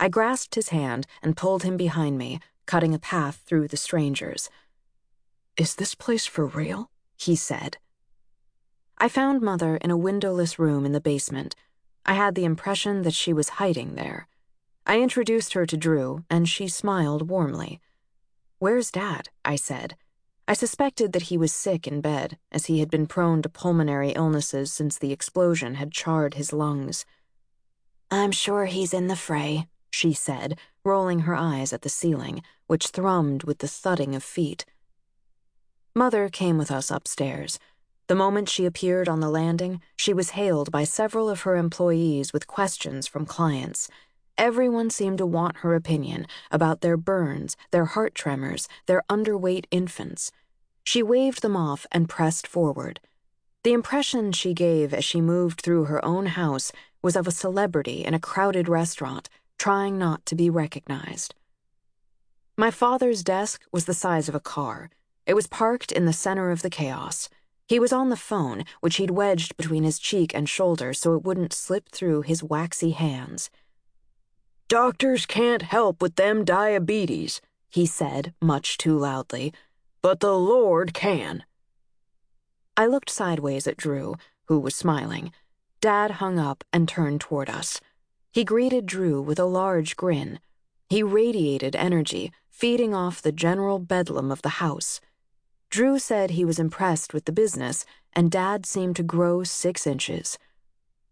I 0.01 0.09
grasped 0.09 0.55
his 0.55 0.71
hand 0.71 1.07
and 1.23 1.37
pulled 1.37 1.63
him 1.63 1.77
behind 1.77 2.17
me, 2.17 2.41
cutting 2.65 2.95
a 2.95 2.99
path 2.99 3.43
through 3.45 3.69
the 3.69 3.77
strangers. 3.77 4.49
Is 5.59 5.75
this 5.75 5.95
place 5.95 6.25
for 6.25 6.47
real? 6.47 6.91
he 7.19 7.37
said. 7.37 7.77
I 8.97 9.09
found 9.09 9.43
Mother 9.43 9.77
in 9.77 9.91
a 9.91 9.97
windowless 9.97 10.59
room 10.59 10.87
in 10.87 10.93
the 10.93 11.03
basement. 11.03 11.55
I 12.07 12.15
had 12.15 12.35
the 12.35 12.47
impression 12.47 13.03
that 13.03 13.13
she 13.13 13.35
was 13.35 13.61
hiding 13.61 13.95
there. 13.95 14.27
I 14.87 15.03
introduced 15.03 15.53
her 15.53 15.67
to 15.67 15.77
Drew, 15.77 16.25
and 16.31 16.49
she 16.49 16.67
smiled 16.67 17.29
warmly. 17.29 17.79
Where's 18.63 18.93
Dad? 18.93 19.29
I 19.45 19.57
said. 19.57 19.97
I 20.47 20.53
suspected 20.53 21.13
that 21.13 21.23
he 21.23 21.37
was 21.37 21.53
sick 21.53 21.89
in 21.89 22.01
bed, 22.01 22.39
as 22.53 22.67
he 22.67 22.79
had 22.79 22.93
been 22.93 23.09
prone 23.09 23.43
to 23.43 23.49
pulmonary 23.49 24.11
illnesses 24.11 24.73
since 24.73 24.97
the 24.97 25.11
explosion 25.11 25.75
had 25.75 25.91
charred 25.91 26.35
his 26.35 26.53
lungs. 26.53 27.05
I'm 28.09 28.31
sure 28.31 28.67
he's 28.67 28.95
in 28.95 29.09
the 29.09 29.17
fray, 29.17 29.67
she 29.91 30.13
said, 30.13 30.61
rolling 30.85 31.23
her 31.27 31.35
eyes 31.35 31.73
at 31.73 31.83
the 31.83 31.89
ceiling, 31.89 32.41
which 32.69 32.93
thrummed 32.93 33.43
with 33.43 33.59
the 33.59 33.67
thudding 33.67 34.15
of 34.15 34.23
feet. 34.23 34.65
Mother 35.93 36.29
came 36.29 36.57
with 36.57 36.71
us 36.71 36.89
upstairs. 36.89 37.59
The 38.07 38.15
moment 38.15 38.49
she 38.49 38.65
appeared 38.65 39.09
on 39.09 39.19
the 39.19 39.29
landing, 39.29 39.81
she 39.97 40.15
was 40.15 40.39
hailed 40.39 40.71
by 40.71 40.85
several 40.85 41.29
of 41.29 41.41
her 41.41 41.57
employees 41.57 42.33
with 42.33 42.47
questions 42.47 43.09
from 43.09 43.27
clients. 43.27 43.89
Everyone 44.39 44.91
seemed 44.91 45.19
to 45.19 45.27
want 45.27 45.59
her 45.59 45.75
opinion 45.75 46.27
about 46.51 46.81
their 46.81 46.97
burns, 46.97 47.57
their 47.71 47.85
heart 47.85 48.15
tremors, 48.15 48.69
their 48.87 49.03
underweight 49.09 49.67
infants. 49.71 50.33
She 50.85 51.03
waved 51.03 51.43
them 51.43 51.57
off 51.57 51.87
and 51.93 52.09
pressed 52.09 52.47
forward. 52.47 53.01
The 53.63 53.73
impression 53.73 54.33
she 54.33 54.55
gave 54.55 54.93
as 54.93 55.05
she 55.05 55.21
moved 55.21 55.61
through 55.61 55.85
her 55.85 56.05
own 56.05 56.27
house 56.27 56.73
was 57.03 57.15
of 57.15 57.27
a 57.27 57.33
celebrity 57.33 58.05
in 58.05 58.15
a 58.15 58.21
crowded 58.21 58.69
restaurant, 58.69 59.29
trying 59.59 59.99
not 59.99 60.27
to 60.27 60.35
be 60.35 60.51
recognized. 60.51 61.35
My 62.57 62.71
father's 62.71 63.23
desk 63.23 63.63
was 63.71 63.85
the 63.85 63.95
size 63.95 64.29
of 64.29 64.35
a 64.35 64.41
car. 64.41 64.91
It 65.27 65.35
was 65.35 65.47
parked 65.47 65.93
in 65.93 66.05
the 66.05 66.13
center 66.13 66.51
of 66.51 66.63
the 66.63 66.71
chaos. 66.71 67.29
He 67.69 67.79
was 67.79 67.93
on 67.93 68.09
the 68.09 68.17
phone, 68.17 68.65
which 68.81 68.97
he'd 68.97 69.11
wedged 69.11 69.57
between 69.57 69.85
his 69.85 69.99
cheek 69.99 70.35
and 70.35 70.49
shoulder 70.49 70.93
so 70.93 71.15
it 71.15 71.23
wouldn't 71.23 71.53
slip 71.53 71.89
through 71.91 72.23
his 72.23 72.43
waxy 72.43 72.91
hands. 72.91 73.51
Doctors 74.69 75.27
can't 75.27 75.63
help 75.63 76.01
with 76.01 76.17
them 76.17 76.45
diabetes, 76.45 77.41
he 77.69 77.87
said, 77.87 78.35
much 78.41 78.79
too 78.79 78.97
loudly, 78.97 79.53
but 80.03 80.21
the 80.21 80.37
Lord 80.37 80.95
can. 80.95 81.45
I 82.77 82.87
looked 82.87 83.11
sideways 83.11 83.67
at 83.67 83.77
Drew, 83.77 84.17
who 84.47 84.59
was 84.59 84.75
smiling. 84.75 85.33
Dad 85.81 86.13
hung 86.13 86.39
up 86.39 86.65
and 86.73 86.89
turned 86.89 87.21
toward 87.21 87.51
us. 87.51 87.81
He 88.33 88.45
greeted 88.45 88.87
Drew 88.87 89.21
with 89.21 89.39
a 89.39 89.45
large 89.45 89.97
grin. 89.97 90.41
He 90.89 91.03
radiated 91.03 91.77
energy, 91.77 92.33
feeding 92.51 92.95
off 92.95 93.21
the 93.21 93.33
general 93.33 93.79
bedlam 93.79 94.31
of 94.31 94.43
the 94.43 94.61
house. 94.61 95.01
Drew 95.71 95.99
said 95.99 96.31
he 96.31 96.45
was 96.45 96.59
impressed 96.59 97.13
with 97.13 97.25
the 97.25 97.33
business, 97.33 97.85
and 98.13 98.31
Dad 98.31 98.67
seemed 98.67 98.97
to 98.97 99.03
grow 99.03 99.43
six 99.43 99.87
inches. 99.87 100.39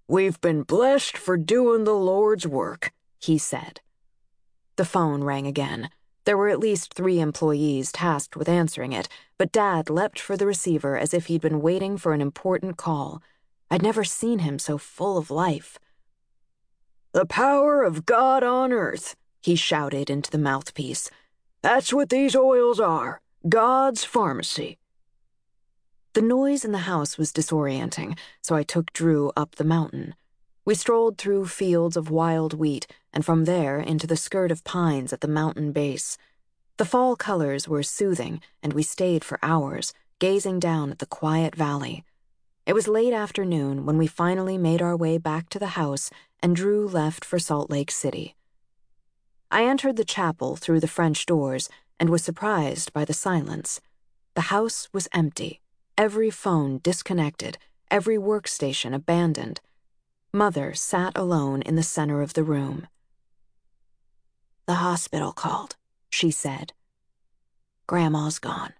We've 0.07 0.41
been 0.41 0.63
blessed 0.63 1.17
for 1.17 1.37
doing 1.37 1.85
the 1.85 1.95
Lord's 1.95 2.47
work, 2.47 2.93
he 3.21 3.39
said. 3.39 3.81
The 4.77 4.85
phone 4.85 5.23
rang 5.23 5.47
again. 5.47 5.91
There 6.25 6.37
were 6.37 6.49
at 6.49 6.59
least 6.59 6.95
three 6.95 7.21
employees 7.21 7.93
tasked 7.93 8.37
with 8.37 8.49
answering 8.49 8.93
it, 8.93 9.09
but 9.39 9.53
Dad 9.53 9.89
leapt 9.89 10.19
for 10.19 10.37
the 10.37 10.47
receiver 10.47 10.97
as 10.97 11.15
if 11.15 11.27
he'd 11.27 11.41
been 11.41 11.61
waiting 11.61 11.97
for 11.97 12.13
an 12.13 12.21
important 12.21 12.77
call. 12.77 13.23
I'd 13.71 13.83
never 13.83 14.05
seen 14.05 14.41
him 14.41 14.59
so 14.59 14.79
full 14.79 15.17
of 15.17 15.31
life. 15.31 15.79
The 17.13 17.27
power 17.27 17.83
of 17.83 18.07
God 18.07 18.43
on 18.43 18.73
earth, 18.73 19.17
he 19.41 19.57
shouted 19.57 20.11
into 20.11 20.31
the 20.31 20.39
mouthpiece. 20.39 21.11
That's 21.63 21.93
what 21.93 22.09
these 22.09 22.37
oils 22.37 22.81
are 22.81 23.21
God's 23.49 24.05
pharmacy. 24.05 24.79
The 26.13 26.23
noise 26.23 26.65
in 26.65 26.73
the 26.73 26.79
house 26.91 27.17
was 27.17 27.33
disorienting, 27.33 28.19
so 28.43 28.57
I 28.57 28.63
took 28.63 28.93
Drew 28.93 29.33
up 29.37 29.57
the 29.57 29.65
mountain. 29.65 30.15
We 30.65 30.75
strolled 30.75 31.19
through 31.19 31.47
fields 31.47 31.97
of 31.97 32.11
wild 32.11 32.55
wheat 32.55 32.87
and 33.13 33.25
from 33.25 33.45
there 33.45 33.81
into 33.81 34.07
the 34.07 34.17
skirt 34.17 34.51
of 34.51 34.65
pines 34.65 35.13
at 35.13 35.21
the 35.21 35.29
mountain 35.29 35.73
base. 35.73 36.19
The 36.77 36.85
fall 36.85 37.17
colors 37.17 37.67
were 37.69 37.83
soothing, 37.83 38.41
and 38.63 38.73
we 38.73 38.83
stayed 38.83 39.25
for 39.25 39.39
hours, 39.43 39.93
gazing 40.19 40.61
down 40.61 40.91
at 40.91 40.99
the 40.99 41.07
quiet 41.07 41.55
valley. 41.55 42.05
It 42.67 42.75
was 42.75 42.87
late 42.87 43.13
afternoon 43.13 43.87
when 43.87 43.99
we 43.99 44.07
finally 44.07 44.59
made 44.59 44.83
our 44.83 44.97
way 44.97 45.19
back 45.19 45.49
to 45.51 45.59
the 45.59 45.79
house 45.79 46.11
and 46.43 46.55
Drew 46.55 46.87
left 46.87 47.25
for 47.25 47.39
Salt 47.39 47.71
Lake 47.71 47.91
City. 47.91 48.37
I 49.51 49.65
entered 49.65 49.97
the 49.97 50.05
chapel 50.05 50.57
through 50.57 50.81
the 50.81 50.87
French 50.87 51.27
doors 51.27 51.69
and 51.99 52.11
was 52.11 52.23
surprised 52.23 52.93
by 52.93 53.05
the 53.05 53.13
silence. 53.13 53.81
The 54.35 54.53
house 54.53 54.89
was 54.93 55.09
empty, 55.13 55.61
every 55.99 56.31
phone 56.31 56.81
disconnected, 56.83 57.59
every 57.91 58.17
workstation 58.17 58.95
abandoned. 58.95 59.61
Mother 60.33 60.75
sat 60.75 61.19
alone 61.19 61.63
in 61.63 61.75
the 61.75 61.83
center 61.83 62.23
of 62.23 62.35
the 62.35 62.45
room. 62.45 62.87
The 64.67 64.75
hospital 64.75 65.33
called, 65.33 65.77
she 66.09 66.31
said. 66.31 66.73
Grandma's 67.89 68.39
gone. 68.39 68.75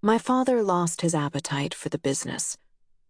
My 0.00 0.16
father 0.16 0.62
lost 0.62 1.02
his 1.02 1.14
appetite 1.14 1.74
for 1.74 1.90
the 1.90 1.98
business. 1.98 2.56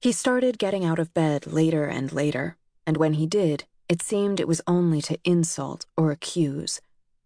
He 0.00 0.10
started 0.10 0.58
getting 0.58 0.84
out 0.84 0.98
of 0.98 1.14
bed 1.14 1.46
later 1.46 1.84
and 1.84 2.10
later, 2.10 2.56
and 2.84 2.96
when 2.96 3.12
he 3.12 3.26
did, 3.26 3.64
it 3.88 4.02
seemed 4.02 4.40
it 4.40 4.48
was 4.48 4.60
only 4.66 5.00
to 5.02 5.20
insult 5.22 5.86
or 5.96 6.10
accuse. 6.10 6.80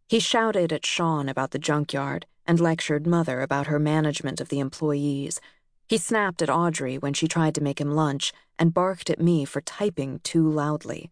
He 0.07 0.21
shouted 0.21 0.71
at 0.71 0.85
Sean 0.85 1.31
about 1.31 1.53
the 1.53 1.59
junkyard 1.59 2.27
and 2.47 2.61
lectured 2.61 3.07
Mother 3.07 3.41
about 3.41 3.69
her 3.69 3.79
management 3.79 4.39
of 4.39 4.51
the 4.51 4.61
employees. 4.61 5.41
He 5.87 5.99
snapped 5.99 6.41
at 6.41 6.51
Audrey 6.51 6.97
when 6.97 7.13
she 7.13 7.29
tried 7.29 7.55
to 7.57 7.63
make 7.63 7.81
him 7.81 7.93
lunch 7.93 8.33
and 8.59 8.73
barked 8.73 9.11
at 9.11 9.21
me 9.21 9.45
for 9.45 9.61
typing 9.61 10.21
too 10.21 10.49
loudly. 10.49 11.11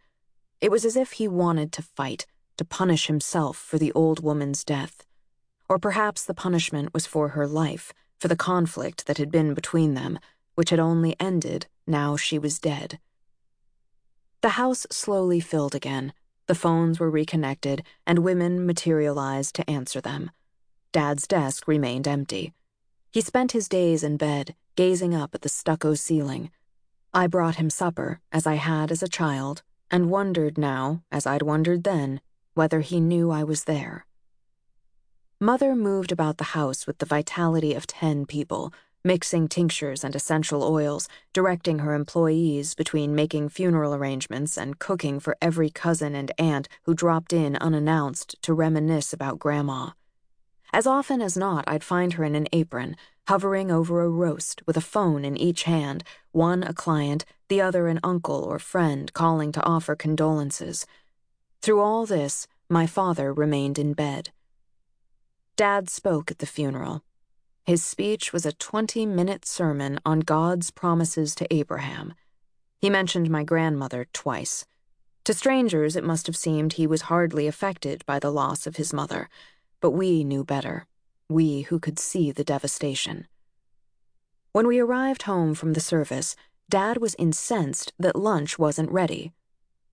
It 0.60 0.70
was 0.70 0.84
as 0.84 0.96
if 0.96 1.12
he 1.12 1.28
wanted 1.28 1.72
to 1.72 1.82
fight, 1.82 2.26
to 2.56 2.64
punish 2.64 3.06
himself 3.06 3.56
for 3.56 3.78
the 3.78 3.92
old 3.92 4.22
woman's 4.22 4.64
death. 4.64 5.04
Or 5.68 5.78
perhaps 5.78 6.24
the 6.24 6.34
punishment 6.34 6.94
was 6.94 7.06
for 7.06 7.28
her 7.28 7.46
life 7.46 7.92
for 8.18 8.28
the 8.28 8.36
conflict 8.36 9.06
that 9.06 9.18
had 9.18 9.30
been 9.30 9.52
between 9.52 9.94
them, 9.94 10.18
which 10.54 10.70
had 10.70 10.80
only 10.80 11.16
ended 11.18 11.66
now 11.86 12.16
she 12.16 12.38
was 12.38 12.58
dead. 12.58 12.98
The 14.40 14.50
house 14.50 14.86
slowly 14.90 15.40
filled 15.40 15.74
again. 15.74 16.12
The 16.46 16.54
phones 16.54 16.98
were 16.98 17.10
reconnected, 17.10 17.84
and 18.06 18.20
women 18.20 18.64
materialized 18.64 19.54
to 19.56 19.68
answer 19.70 20.00
them. 20.00 20.30
Dad's 20.92 21.26
desk 21.26 21.66
remained 21.68 22.08
empty. 22.08 22.52
He 23.10 23.20
spent 23.20 23.52
his 23.52 23.68
days 23.68 24.02
in 24.02 24.16
bed, 24.16 24.54
gazing 24.76 25.14
up 25.14 25.34
at 25.34 25.42
the 25.42 25.48
stucco 25.48 25.94
ceiling. 25.94 26.50
I 27.14 27.26
brought 27.26 27.56
him 27.56 27.68
supper, 27.68 28.20
as 28.32 28.46
I 28.46 28.54
had 28.54 28.90
as 28.90 29.02
a 29.02 29.08
child, 29.08 29.62
and 29.90 30.10
wondered 30.10 30.56
now, 30.56 31.02
as 31.12 31.26
I'd 31.26 31.42
wondered 31.42 31.84
then, 31.84 32.20
whether 32.54 32.80
he 32.80 33.00
knew 33.00 33.30
I 33.30 33.44
was 33.44 33.64
there. 33.64 34.06
Mother 35.38 35.74
moved 35.74 36.12
about 36.12 36.38
the 36.38 36.54
house 36.54 36.86
with 36.86 36.98
the 36.98 37.06
vitality 37.06 37.74
of 37.74 37.86
ten 37.86 38.24
people, 38.26 38.72
mixing 39.04 39.48
tinctures 39.48 40.04
and 40.04 40.14
essential 40.14 40.62
oils, 40.62 41.08
directing 41.32 41.80
her 41.80 41.94
employees 41.94 42.74
between 42.74 43.14
making 43.14 43.48
funeral 43.48 43.92
arrangements 43.92 44.56
and 44.56 44.78
cooking 44.78 45.18
for 45.18 45.36
every 45.42 45.68
cousin 45.68 46.14
and 46.14 46.30
aunt 46.38 46.68
who 46.84 46.94
dropped 46.94 47.32
in 47.32 47.56
unannounced 47.56 48.36
to 48.42 48.54
reminisce 48.54 49.12
about 49.12 49.38
Grandma. 49.38 49.90
As 50.72 50.86
often 50.86 51.20
as 51.20 51.36
not, 51.36 51.64
I'd 51.66 51.84
find 51.84 52.14
her 52.14 52.24
in 52.24 52.34
an 52.34 52.48
apron, 52.52 52.96
hovering 53.28 53.70
over 53.70 54.00
a 54.00 54.08
roast 54.08 54.62
with 54.66 54.76
a 54.76 54.80
phone 54.80 55.24
in 55.24 55.36
each 55.36 55.64
hand, 55.64 56.02
one 56.30 56.62
a 56.62 56.72
client, 56.72 57.24
the 57.48 57.60
other 57.60 57.88
an 57.88 58.00
uncle 58.02 58.42
or 58.42 58.58
friend 58.58 59.12
calling 59.12 59.52
to 59.52 59.64
offer 59.64 59.94
condolences. 59.94 60.86
Through 61.60 61.80
all 61.80 62.06
this, 62.06 62.46
my 62.70 62.86
father 62.86 63.34
remained 63.34 63.78
in 63.78 63.92
bed. 63.92 64.30
Dad 65.56 65.90
spoke 65.90 66.30
at 66.30 66.38
the 66.38 66.46
funeral. 66.46 67.02
His 67.64 67.84
speech 67.84 68.32
was 68.32 68.46
a 68.46 68.52
20 68.52 69.04
minute 69.04 69.44
sermon 69.44 70.00
on 70.06 70.20
God's 70.20 70.70
promises 70.70 71.34
to 71.34 71.54
Abraham. 71.54 72.14
He 72.80 72.88
mentioned 72.88 73.30
my 73.30 73.44
grandmother 73.44 74.06
twice. 74.12 74.64
To 75.24 75.34
strangers, 75.34 75.94
it 75.94 76.02
must 76.02 76.26
have 76.26 76.36
seemed 76.36 76.72
he 76.72 76.86
was 76.86 77.02
hardly 77.02 77.46
affected 77.46 78.04
by 78.06 78.18
the 78.18 78.32
loss 78.32 78.66
of 78.66 78.76
his 78.76 78.92
mother, 78.92 79.28
but 79.82 79.90
we 79.90 80.24
knew 80.24 80.42
better, 80.42 80.86
we 81.28 81.62
who 81.62 81.78
could 81.78 81.98
see 81.98 82.32
the 82.32 82.44
devastation. 82.44 83.26
When 84.52 84.66
we 84.66 84.80
arrived 84.80 85.24
home 85.24 85.52
from 85.54 85.74
the 85.74 85.80
service, 85.80 86.34
Dad 86.70 86.96
was 86.96 87.14
incensed 87.18 87.92
that 87.98 88.16
lunch 88.16 88.58
wasn't 88.58 88.90
ready. 88.90 89.32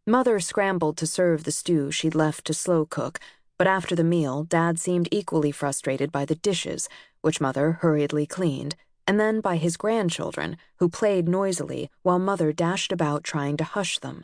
Mother 0.07 0.39
scrambled 0.39 0.95
to 0.97 1.05
serve 1.05 1.43
the 1.43 1.51
stew 1.51 1.91
she'd 1.91 2.15
left 2.15 2.45
to 2.45 2.53
slow 2.53 2.85
cook 2.85 3.19
but 3.59 3.67
after 3.67 3.93
the 3.93 4.05
meal, 4.05 4.45
Dad 4.45 4.79
seemed 4.79 5.09
equally 5.11 5.51
frustrated 5.51 6.13
by 6.13 6.23
the 6.23 6.35
dishes, 6.35 6.87
which 7.21 7.41
Mother 7.41 7.73
hurriedly 7.81 8.25
cleaned, 8.25 8.77
and 9.05 9.19
then 9.19 9.41
by 9.41 9.57
his 9.57 9.75
grandchildren, 9.75 10.55
who 10.77 10.87
played 10.87 11.27
noisily 11.27 11.89
while 12.01 12.19
Mother 12.19 12.53
dashed 12.53 12.93
about 12.93 13.25
trying 13.25 13.57
to 13.57 13.65
hush 13.65 13.99
them. 13.99 14.23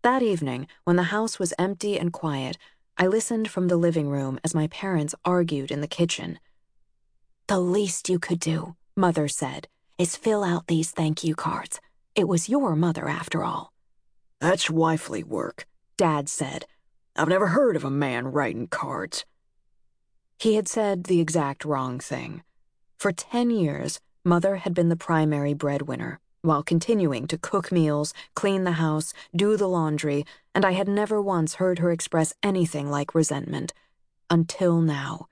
That 0.00 0.22
evening, 0.22 0.68
when 0.84 0.96
the 0.96 1.12
house 1.14 1.38
was 1.38 1.52
empty 1.58 1.98
and 1.98 2.14
quiet, 2.14 2.56
I 2.98 3.06
listened 3.06 3.48
from 3.48 3.68
the 3.68 3.76
living 3.76 4.08
room 4.08 4.38
as 4.44 4.54
my 4.54 4.68
parents 4.68 5.14
argued 5.24 5.70
in 5.70 5.80
the 5.80 5.86
kitchen. 5.88 6.38
The 7.48 7.58
least 7.58 8.08
you 8.08 8.18
could 8.18 8.38
do, 8.38 8.76
Mother 8.96 9.28
said, 9.28 9.66
is 9.98 10.16
fill 10.16 10.44
out 10.44 10.66
these 10.66 10.90
thank 10.90 11.24
you 11.24 11.34
cards. 11.34 11.80
It 12.14 12.28
was 12.28 12.48
your 12.48 12.76
mother, 12.76 13.08
after 13.08 13.42
all. 13.42 13.72
That's 14.40 14.70
wifely 14.70 15.22
work, 15.22 15.66
Dad 15.96 16.28
said. 16.28 16.66
I've 17.16 17.28
never 17.28 17.48
heard 17.48 17.76
of 17.76 17.84
a 17.84 17.90
man 17.90 18.28
writing 18.28 18.66
cards. 18.66 19.24
He 20.38 20.54
had 20.54 20.68
said 20.68 21.04
the 21.04 21.20
exact 21.20 21.64
wrong 21.64 21.98
thing. 21.98 22.42
For 22.98 23.12
ten 23.12 23.50
years, 23.50 24.00
Mother 24.24 24.56
had 24.56 24.74
been 24.74 24.88
the 24.88 24.96
primary 24.96 25.54
breadwinner, 25.54 26.20
while 26.42 26.62
continuing 26.62 27.26
to 27.28 27.38
cook 27.38 27.72
meals, 27.72 28.12
clean 28.34 28.64
the 28.64 28.72
house, 28.72 29.14
do 29.34 29.56
the 29.56 29.68
laundry, 29.68 30.26
and 30.54 30.64
I 30.64 30.72
had 30.72 30.88
never 30.88 31.22
once 31.22 31.54
heard 31.54 31.78
her 31.78 31.90
express 31.90 32.34
anything 32.42 32.90
like 32.90 33.14
resentment. 33.14 33.72
Until 34.28 34.80
now. 34.80 35.28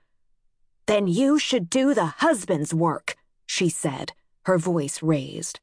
Then 0.87 1.07
you 1.07 1.37
should 1.37 1.69
do 1.69 1.93
the 1.93 2.05
husband's 2.17 2.73
work, 2.73 3.15
she 3.45 3.69
said, 3.69 4.13
her 4.43 4.57
voice 4.57 5.03
raised. 5.03 5.59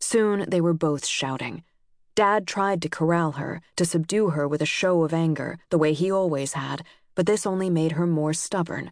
Soon 0.00 0.44
they 0.48 0.60
were 0.60 0.74
both 0.74 1.06
shouting. 1.06 1.64
Dad 2.14 2.46
tried 2.46 2.80
to 2.82 2.88
corral 2.88 3.32
her, 3.32 3.60
to 3.76 3.84
subdue 3.84 4.30
her 4.30 4.48
with 4.48 4.62
a 4.62 4.66
show 4.66 5.02
of 5.04 5.12
anger, 5.12 5.58
the 5.70 5.78
way 5.78 5.92
he 5.92 6.10
always 6.10 6.54
had, 6.54 6.82
but 7.14 7.26
this 7.26 7.46
only 7.46 7.70
made 7.70 7.92
her 7.92 8.06
more 8.06 8.32
stubborn. 8.32 8.90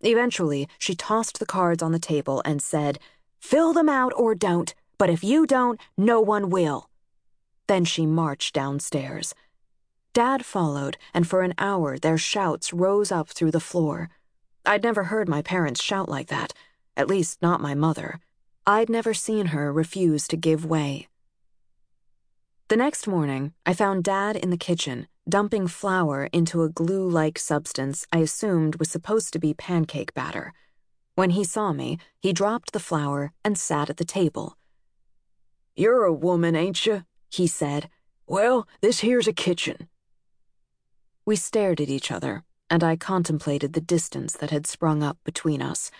Eventually, 0.00 0.68
she 0.78 0.94
tossed 0.94 1.38
the 1.38 1.46
cards 1.46 1.82
on 1.82 1.92
the 1.92 1.98
table 1.98 2.42
and 2.44 2.62
said, 2.62 2.98
Fill 3.40 3.72
them 3.72 3.88
out 3.88 4.12
or 4.16 4.34
don't, 4.34 4.74
but 4.98 5.10
if 5.10 5.22
you 5.22 5.46
don't, 5.46 5.80
no 5.96 6.20
one 6.20 6.50
will. 6.50 6.90
Then 7.66 7.84
she 7.84 8.06
marched 8.06 8.54
downstairs. 8.54 9.34
Dad 10.12 10.46
followed, 10.46 10.96
and 11.12 11.26
for 11.26 11.42
an 11.42 11.54
hour 11.58 11.98
their 11.98 12.16
shouts 12.16 12.72
rose 12.72 13.12
up 13.12 13.28
through 13.28 13.50
the 13.50 13.60
floor. 13.60 14.08
I'd 14.64 14.82
never 14.82 15.04
heard 15.04 15.28
my 15.28 15.42
parents 15.42 15.82
shout 15.82 16.08
like 16.08 16.28
that, 16.28 16.52
at 16.96 17.08
least 17.08 17.42
not 17.42 17.60
my 17.60 17.74
mother. 17.74 18.20
I'd 18.66 18.88
never 18.88 19.14
seen 19.14 19.46
her 19.46 19.72
refuse 19.72 20.26
to 20.28 20.36
give 20.36 20.64
way. 20.64 21.08
The 22.68 22.76
next 22.76 23.06
morning, 23.06 23.52
I 23.64 23.74
found 23.74 24.02
Dad 24.02 24.34
in 24.34 24.50
the 24.50 24.56
kitchen, 24.56 25.06
dumping 25.28 25.68
flour 25.68 26.28
into 26.32 26.62
a 26.62 26.68
glue 26.68 27.08
like 27.08 27.38
substance 27.38 28.06
I 28.10 28.18
assumed 28.18 28.76
was 28.76 28.90
supposed 28.90 29.32
to 29.34 29.38
be 29.38 29.54
pancake 29.54 30.14
batter. 30.14 30.52
When 31.14 31.30
he 31.30 31.44
saw 31.44 31.72
me, 31.72 31.98
he 32.18 32.32
dropped 32.32 32.72
the 32.72 32.80
flour 32.80 33.32
and 33.44 33.56
sat 33.56 33.88
at 33.88 33.98
the 33.98 34.04
table. 34.04 34.56
You're 35.76 36.04
a 36.04 36.12
woman, 36.12 36.56
ain't 36.56 36.86
you? 36.86 37.04
he 37.28 37.46
said. 37.46 37.90
Well, 38.26 38.66
this 38.80 39.00
here's 39.00 39.28
a 39.28 39.32
kitchen. 39.32 39.88
We 41.26 41.36
stared 41.36 41.82
at 41.82 41.90
each 41.90 42.10
other, 42.10 42.44
and 42.70 42.82
I 42.82 42.96
contemplated 42.96 43.74
the 43.74 43.80
distance 43.82 44.32
that 44.34 44.50
had 44.50 44.66
sprung 44.66 45.02
up 45.02 45.18
between 45.22 45.60
us. 45.60 45.90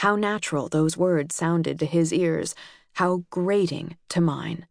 How 0.00 0.16
natural 0.16 0.68
those 0.68 0.96
words 0.96 1.34
sounded 1.34 1.78
to 1.78 1.86
his 1.86 2.10
ears, 2.10 2.54
how 2.94 3.24
grating 3.28 3.98
to 4.08 4.22
mine. 4.22 4.66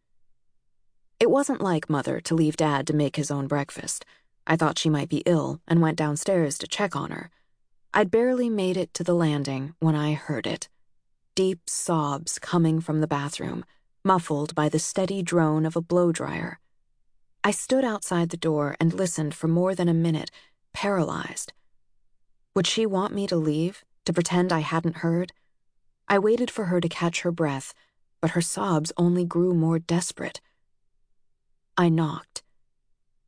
It 1.19 1.29
wasn't 1.29 1.61
like 1.61 1.89
Mother 1.89 2.19
to 2.21 2.33
leave 2.33 2.57
Dad 2.57 2.87
to 2.87 2.95
make 2.95 3.15
his 3.15 3.29
own 3.29 3.47
breakfast. 3.47 4.05
I 4.47 4.55
thought 4.55 4.79
she 4.79 4.89
might 4.89 5.09
be 5.09 5.23
ill 5.27 5.61
and 5.67 5.81
went 5.81 5.97
downstairs 5.97 6.57
to 6.57 6.67
check 6.67 6.95
on 6.95 7.11
her. 7.11 7.29
I'd 7.93 8.09
barely 8.09 8.49
made 8.49 8.77
it 8.77 8.93
to 8.95 9.03
the 9.03 9.15
landing 9.15 9.75
when 9.79 9.95
I 9.95 10.13
heard 10.13 10.47
it. 10.47 10.67
Deep 11.35 11.69
sobs 11.69 12.39
coming 12.39 12.79
from 12.79 13.01
the 13.01 13.07
bathroom, 13.07 13.63
muffled 14.07 14.55
by 14.55 14.69
the 14.69 14.79
steady 14.79 15.21
drone 15.21 15.65
of 15.65 15.75
a 15.75 15.81
blow 15.81 16.13
dryer. 16.13 16.59
I 17.43 17.51
stood 17.51 17.83
outside 17.83 18.29
the 18.29 18.45
door 18.49 18.77
and 18.79 18.93
listened 18.93 19.35
for 19.35 19.49
more 19.49 19.75
than 19.75 19.89
a 19.89 19.93
minute, 20.07 20.31
paralyzed. 20.73 21.51
Would 22.55 22.67
she 22.67 22.85
want 22.85 23.13
me 23.13 23.27
to 23.27 23.35
leave, 23.35 23.83
to 24.05 24.13
pretend 24.13 24.53
I 24.53 24.59
hadn't 24.59 25.03
heard? 25.03 25.33
I 26.07 26.19
waited 26.19 26.49
for 26.49 26.65
her 26.65 26.79
to 26.79 26.87
catch 26.87 27.21
her 27.21 27.33
breath, 27.33 27.73
but 28.21 28.31
her 28.31 28.41
sobs 28.41 28.93
only 28.95 29.25
grew 29.25 29.53
more 29.53 29.77
desperate. 29.77 30.39
I 31.75 31.89
knocked. 31.89 32.43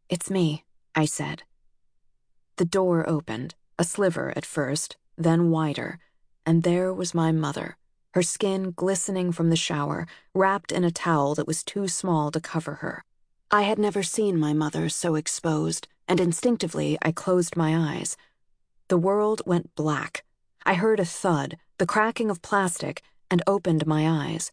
It's 0.08 0.30
me, 0.30 0.64
I 0.96 1.04
said. 1.04 1.44
The 2.56 2.72
door 2.78 3.08
opened, 3.08 3.54
a 3.78 3.84
sliver 3.84 4.32
at 4.38 4.46
first, 4.46 4.96
then 5.18 5.52
wider, 5.52 6.00
and 6.46 6.64
there 6.64 6.94
was 6.94 7.14
my 7.14 7.34
mother, 7.34 7.76
her 8.14 8.24
skin 8.24 8.72
glistening 8.72 9.32
from 9.32 9.50
the 9.50 9.56
shower, 9.56 10.08
wrapped 10.34 10.72
in 10.72 10.84
a 10.84 10.92
towel 10.92 11.36
that 11.36 11.48
was 11.48 11.64
too 11.64 11.88
small 11.88 12.32
to 12.32 12.42
cover 12.42 12.76
her. 12.76 13.04
I 13.52 13.64
had 13.64 13.78
never 13.78 14.04
seen 14.04 14.40
my 14.40 14.54
mother 14.54 14.90
so 14.90 15.16
exposed, 15.16 15.88
and 16.08 16.20
instinctively 16.20 16.98
I 17.02 17.12
closed 17.12 17.56
my 17.56 17.96
eyes. 17.96 18.18
The 18.88 18.98
world 18.98 19.42
went 19.46 19.76
black. 19.76 20.24
I 20.66 20.74
heard 20.74 21.00
a 21.00 21.06
thud, 21.06 21.58
the 21.78 21.86
cracking 21.86 22.30
of 22.30 22.42
plastic, 22.42 23.02
and 23.30 23.44
opened 23.46 23.86
my 23.86 24.08
eyes. 24.08 24.52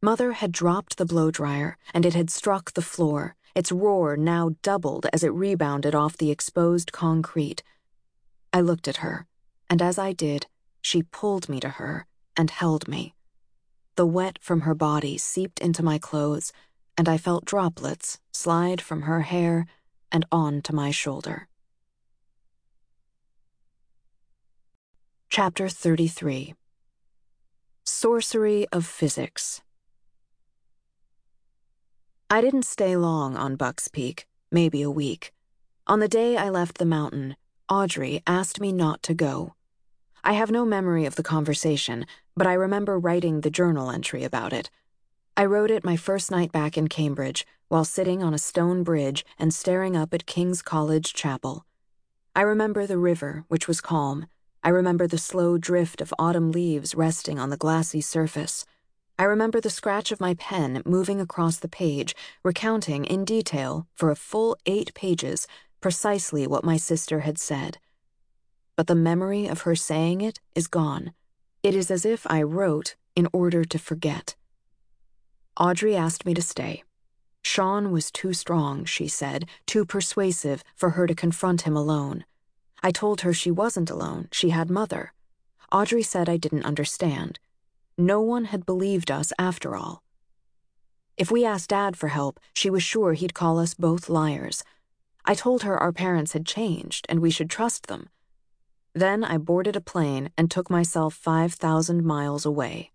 Mother 0.00 0.32
had 0.32 0.52
dropped 0.52 0.96
the 0.96 1.06
blow 1.06 1.30
dryer, 1.32 1.76
and 1.92 2.06
it 2.06 2.14
had 2.14 2.30
struck 2.30 2.72
the 2.72 2.82
floor, 2.82 3.34
its 3.54 3.72
roar 3.72 4.16
now 4.16 4.50
doubled 4.62 5.06
as 5.12 5.24
it 5.24 5.32
rebounded 5.32 5.94
off 5.94 6.16
the 6.16 6.30
exposed 6.30 6.92
concrete. 6.92 7.64
I 8.52 8.60
looked 8.60 8.86
at 8.86 8.98
her, 8.98 9.26
and 9.68 9.82
as 9.82 9.98
I 9.98 10.12
did, 10.12 10.46
she 10.80 11.02
pulled 11.02 11.48
me 11.48 11.58
to 11.60 11.70
her 11.70 12.06
and 12.38 12.50
held 12.50 12.88
me. 12.88 13.14
The 13.96 14.06
wet 14.06 14.38
from 14.40 14.60
her 14.60 14.74
body 14.74 15.18
seeped 15.18 15.58
into 15.58 15.82
my 15.82 15.98
clothes, 15.98 16.52
and 16.96 17.08
I 17.08 17.18
felt 17.18 17.44
droplets 17.44 18.20
slide 18.32 18.80
from 18.80 19.02
her 19.02 19.22
hair 19.22 19.66
and 20.12 20.24
on 20.30 20.62
to 20.62 20.74
my 20.74 20.92
shoulder. 20.92 21.48
Chapter 25.28 25.68
33 25.68 26.54
Sorcery 27.84 28.66
of 28.72 28.86
Physics 28.86 29.60
I 32.30 32.40
didn't 32.40 32.66
stay 32.66 32.96
long 32.96 33.36
on 33.36 33.56
Buck's 33.56 33.88
Peak, 33.88 34.26
maybe 34.52 34.82
a 34.82 34.90
week. 34.90 35.32
On 35.86 35.98
the 35.98 36.08
day 36.08 36.36
I 36.36 36.50
left 36.50 36.78
the 36.78 36.84
mountain, 36.84 37.36
Audrey 37.68 38.22
asked 38.26 38.60
me 38.60 38.70
not 38.70 39.02
to 39.04 39.14
go. 39.14 39.54
I 40.24 40.32
have 40.32 40.50
no 40.50 40.64
memory 40.64 41.04
of 41.04 41.16
the 41.16 41.22
conversation, 41.22 42.06
but 42.36 42.46
I 42.46 42.52
remember 42.54 42.98
writing 42.98 43.40
the 43.40 43.50
journal 43.50 43.90
entry 43.90 44.24
about 44.24 44.52
it. 44.52 44.70
I 45.36 45.44
wrote 45.44 45.70
it 45.70 45.84
my 45.84 45.96
first 45.96 46.30
night 46.30 46.50
back 46.50 46.76
in 46.76 46.88
Cambridge 46.88 47.46
while 47.68 47.84
sitting 47.84 48.22
on 48.22 48.34
a 48.34 48.38
stone 48.38 48.82
bridge 48.82 49.24
and 49.38 49.54
staring 49.54 49.96
up 49.96 50.12
at 50.12 50.26
King's 50.26 50.62
College 50.62 51.14
Chapel. 51.14 51.64
I 52.34 52.42
remember 52.42 52.86
the 52.86 52.98
river, 52.98 53.44
which 53.48 53.68
was 53.68 53.80
calm. 53.80 54.26
I 54.62 54.70
remember 54.70 55.06
the 55.06 55.18
slow 55.18 55.56
drift 55.58 56.00
of 56.00 56.12
autumn 56.18 56.50
leaves 56.50 56.94
resting 56.94 57.38
on 57.38 57.50
the 57.50 57.56
glassy 57.56 58.00
surface. 58.00 58.66
I 59.18 59.24
remember 59.24 59.60
the 59.60 59.70
scratch 59.70 60.12
of 60.12 60.20
my 60.20 60.34
pen 60.34 60.82
moving 60.84 61.20
across 61.20 61.58
the 61.58 61.68
page, 61.68 62.14
recounting 62.44 63.04
in 63.04 63.24
detail, 63.24 63.86
for 63.94 64.10
a 64.10 64.16
full 64.16 64.56
eight 64.66 64.92
pages, 64.94 65.46
precisely 65.80 66.46
what 66.46 66.64
my 66.64 66.76
sister 66.76 67.20
had 67.20 67.38
said. 67.38 67.78
But 68.78 68.86
the 68.86 68.94
memory 68.94 69.48
of 69.48 69.62
her 69.62 69.74
saying 69.74 70.20
it 70.20 70.38
is 70.54 70.68
gone. 70.68 71.12
It 71.64 71.74
is 71.74 71.90
as 71.90 72.04
if 72.04 72.24
I 72.30 72.42
wrote 72.42 72.94
in 73.16 73.26
order 73.32 73.64
to 73.64 73.76
forget. 73.76 74.36
Audrey 75.58 75.96
asked 75.96 76.24
me 76.24 76.32
to 76.34 76.40
stay. 76.40 76.84
Sean 77.42 77.90
was 77.90 78.12
too 78.12 78.32
strong, 78.32 78.84
she 78.84 79.08
said, 79.08 79.46
too 79.66 79.84
persuasive 79.84 80.62
for 80.76 80.90
her 80.90 81.08
to 81.08 81.14
confront 81.16 81.62
him 81.62 81.76
alone. 81.76 82.24
I 82.80 82.92
told 82.92 83.22
her 83.22 83.34
she 83.34 83.50
wasn't 83.50 83.90
alone, 83.90 84.28
she 84.30 84.50
had 84.50 84.70
mother. 84.70 85.12
Audrey 85.72 86.04
said 86.04 86.28
I 86.28 86.36
didn't 86.36 86.64
understand. 86.64 87.40
No 87.96 88.20
one 88.20 88.44
had 88.44 88.64
believed 88.64 89.10
us 89.10 89.32
after 89.40 89.74
all. 89.74 90.04
If 91.16 91.32
we 91.32 91.44
asked 91.44 91.70
Dad 91.70 91.96
for 91.96 92.10
help, 92.10 92.38
she 92.54 92.70
was 92.70 92.84
sure 92.84 93.14
he'd 93.14 93.34
call 93.34 93.58
us 93.58 93.74
both 93.74 94.08
liars. 94.08 94.62
I 95.24 95.34
told 95.34 95.64
her 95.64 95.76
our 95.76 95.90
parents 95.90 96.32
had 96.32 96.46
changed 96.46 97.06
and 97.08 97.18
we 97.18 97.32
should 97.32 97.50
trust 97.50 97.88
them. 97.88 98.10
Then 98.98 99.22
I 99.22 99.38
boarded 99.38 99.76
a 99.76 99.80
plane 99.80 100.30
and 100.36 100.50
took 100.50 100.68
myself 100.68 101.14
5,000 101.14 102.04
miles 102.04 102.44
away. 102.44 102.90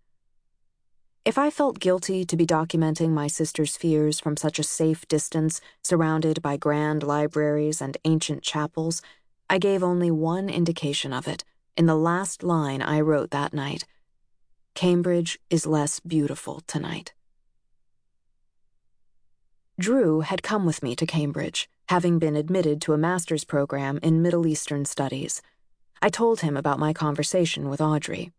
If 1.24 1.38
I 1.38 1.48
felt 1.48 1.80
guilty 1.80 2.26
to 2.26 2.36
be 2.36 2.44
documenting 2.44 3.08
my 3.08 3.26
sister's 3.26 3.78
fears 3.78 4.20
from 4.20 4.36
such 4.36 4.58
a 4.58 4.64
safe 4.64 5.08
distance, 5.08 5.62
surrounded 5.82 6.42
by 6.42 6.58
grand 6.58 7.02
libraries 7.02 7.80
and 7.80 7.96
ancient 8.04 8.42
chapels, 8.42 9.00
I 9.48 9.56
gave 9.56 9.82
only 9.82 10.10
one 10.10 10.50
indication 10.50 11.14
of 11.14 11.26
it 11.26 11.42
in 11.74 11.86
the 11.86 11.96
last 11.96 12.42
line 12.42 12.82
I 12.82 13.00
wrote 13.00 13.30
that 13.30 13.54
night. 13.54 13.86
Cambridge 14.74 15.38
is 15.48 15.66
less 15.66 16.00
beautiful 16.00 16.60
tonight. 16.66 17.14
Drew 19.80 20.20
had 20.20 20.42
come 20.42 20.66
with 20.66 20.82
me 20.82 20.94
to 20.96 21.06
Cambridge, 21.06 21.70
having 21.88 22.18
been 22.18 22.36
admitted 22.36 22.82
to 22.82 22.92
a 22.92 22.98
master's 22.98 23.44
program 23.44 23.98
in 24.02 24.20
Middle 24.20 24.46
Eastern 24.46 24.84
Studies. 24.84 25.40
I 26.04 26.10
told 26.10 26.40
him 26.40 26.54
about 26.54 26.78
my 26.78 26.92
conversation 26.92 27.70
with 27.70 27.80
Audrey. 27.80 28.30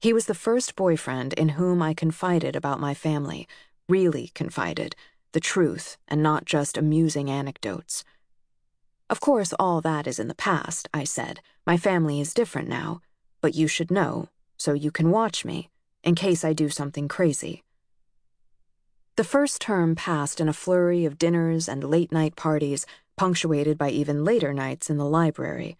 He 0.00 0.12
was 0.12 0.26
the 0.26 0.34
first 0.34 0.74
boyfriend 0.74 1.32
in 1.34 1.50
whom 1.50 1.80
I 1.80 1.94
confided 1.94 2.56
about 2.56 2.80
my 2.80 2.92
family, 2.92 3.46
really 3.88 4.32
confided, 4.34 4.96
the 5.30 5.38
truth 5.38 5.96
and 6.08 6.24
not 6.24 6.44
just 6.44 6.76
amusing 6.76 7.30
anecdotes. 7.30 8.02
Of 9.08 9.20
course, 9.20 9.52
all 9.60 9.80
that 9.82 10.08
is 10.08 10.18
in 10.18 10.26
the 10.26 10.34
past, 10.34 10.88
I 10.92 11.04
said. 11.04 11.38
My 11.64 11.76
family 11.76 12.20
is 12.20 12.34
different 12.34 12.68
now, 12.68 13.00
but 13.40 13.54
you 13.54 13.68
should 13.68 13.92
know, 13.92 14.28
so 14.56 14.72
you 14.72 14.90
can 14.90 15.12
watch 15.12 15.44
me, 15.44 15.70
in 16.02 16.16
case 16.16 16.44
I 16.44 16.52
do 16.52 16.68
something 16.68 17.06
crazy. 17.06 17.62
The 19.14 19.22
first 19.22 19.60
term 19.60 19.94
passed 19.94 20.40
in 20.40 20.48
a 20.48 20.52
flurry 20.52 21.04
of 21.04 21.18
dinners 21.18 21.68
and 21.68 21.84
late 21.84 22.10
night 22.10 22.34
parties, 22.34 22.86
punctuated 23.16 23.78
by 23.78 23.90
even 23.90 24.24
later 24.24 24.52
nights 24.52 24.90
in 24.90 24.96
the 24.96 25.06
library. 25.06 25.76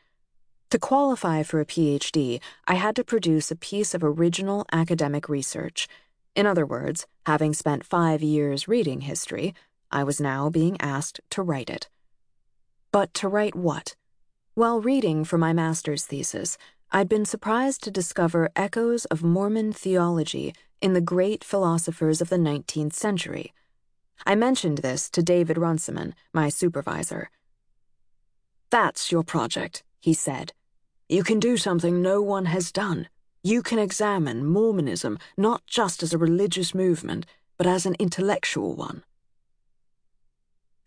To 0.75 0.81
qualify 0.81 1.45
for 1.45 1.61
a 1.61 1.65
PhD, 1.65 2.41
I 2.67 2.75
had 2.75 2.97
to 2.97 3.05
produce 3.05 3.53
a 3.53 3.55
piece 3.71 3.95
of 3.95 4.03
original 4.03 4.67
academic 4.73 5.29
research. 5.29 5.87
In 6.35 6.47
other 6.47 6.67
words, 6.67 7.07
having 7.27 7.55
spent 7.55 7.87
five 7.87 8.25
years 8.25 8.67
reading 8.67 9.03
history, 9.03 9.55
I 9.93 10.03
was 10.03 10.21
now 10.21 10.51
being 10.51 10.77
asked 10.81 11.21
to 11.31 11.43
write 11.43 11.71
it. 11.71 11.89
But 12.91 13.15
to 13.15 13.29
write 13.29 13.55
what? 13.55 13.95
While 14.55 14.81
reading 14.81 15.23
for 15.23 15.39
my 15.39 15.53
master's 15.53 16.07
thesis, 16.07 16.59
I'd 16.91 17.09
been 17.09 17.25
surprised 17.25 17.85
to 17.85 17.93
discover 17.93 18.51
echoes 18.57 19.05
of 19.05 19.23
Mormon 19.23 19.73
theology 19.73 20.57
in 20.81 20.93
the 20.93 21.01
great 21.01 21.45
philosophers 21.45 22.21
of 22.21 22.31
the 22.31 22.37
19th 22.51 22.95
century. 22.95 23.53
I 24.27 24.35
mentioned 24.35 24.79
this 24.79 25.09
to 25.11 25.23
David 25.23 25.57
Runciman, 25.57 26.17
my 26.33 26.49
supervisor. 26.49 27.31
That's 28.71 29.13
your 29.13 29.23
project, 29.23 29.85
he 30.01 30.13
said. 30.13 30.53
You 31.09 31.23
can 31.23 31.39
do 31.39 31.57
something 31.57 32.01
no 32.01 32.23
one 32.23 32.47
has 32.47 32.73
done. 32.73 33.09
You 33.43 33.63
can 33.63 33.79
examine 33.79 34.47
Mormonism 34.47 35.19
not 35.37 35.67
just 35.67 36.03
as 36.03 36.15
a 36.15 36.19
religious 36.19 36.75
movement, 36.75 37.27
but 37.59 37.67
as 37.67 37.85
an 37.85 37.95
intellectual 37.99 38.75
one. 38.75 39.05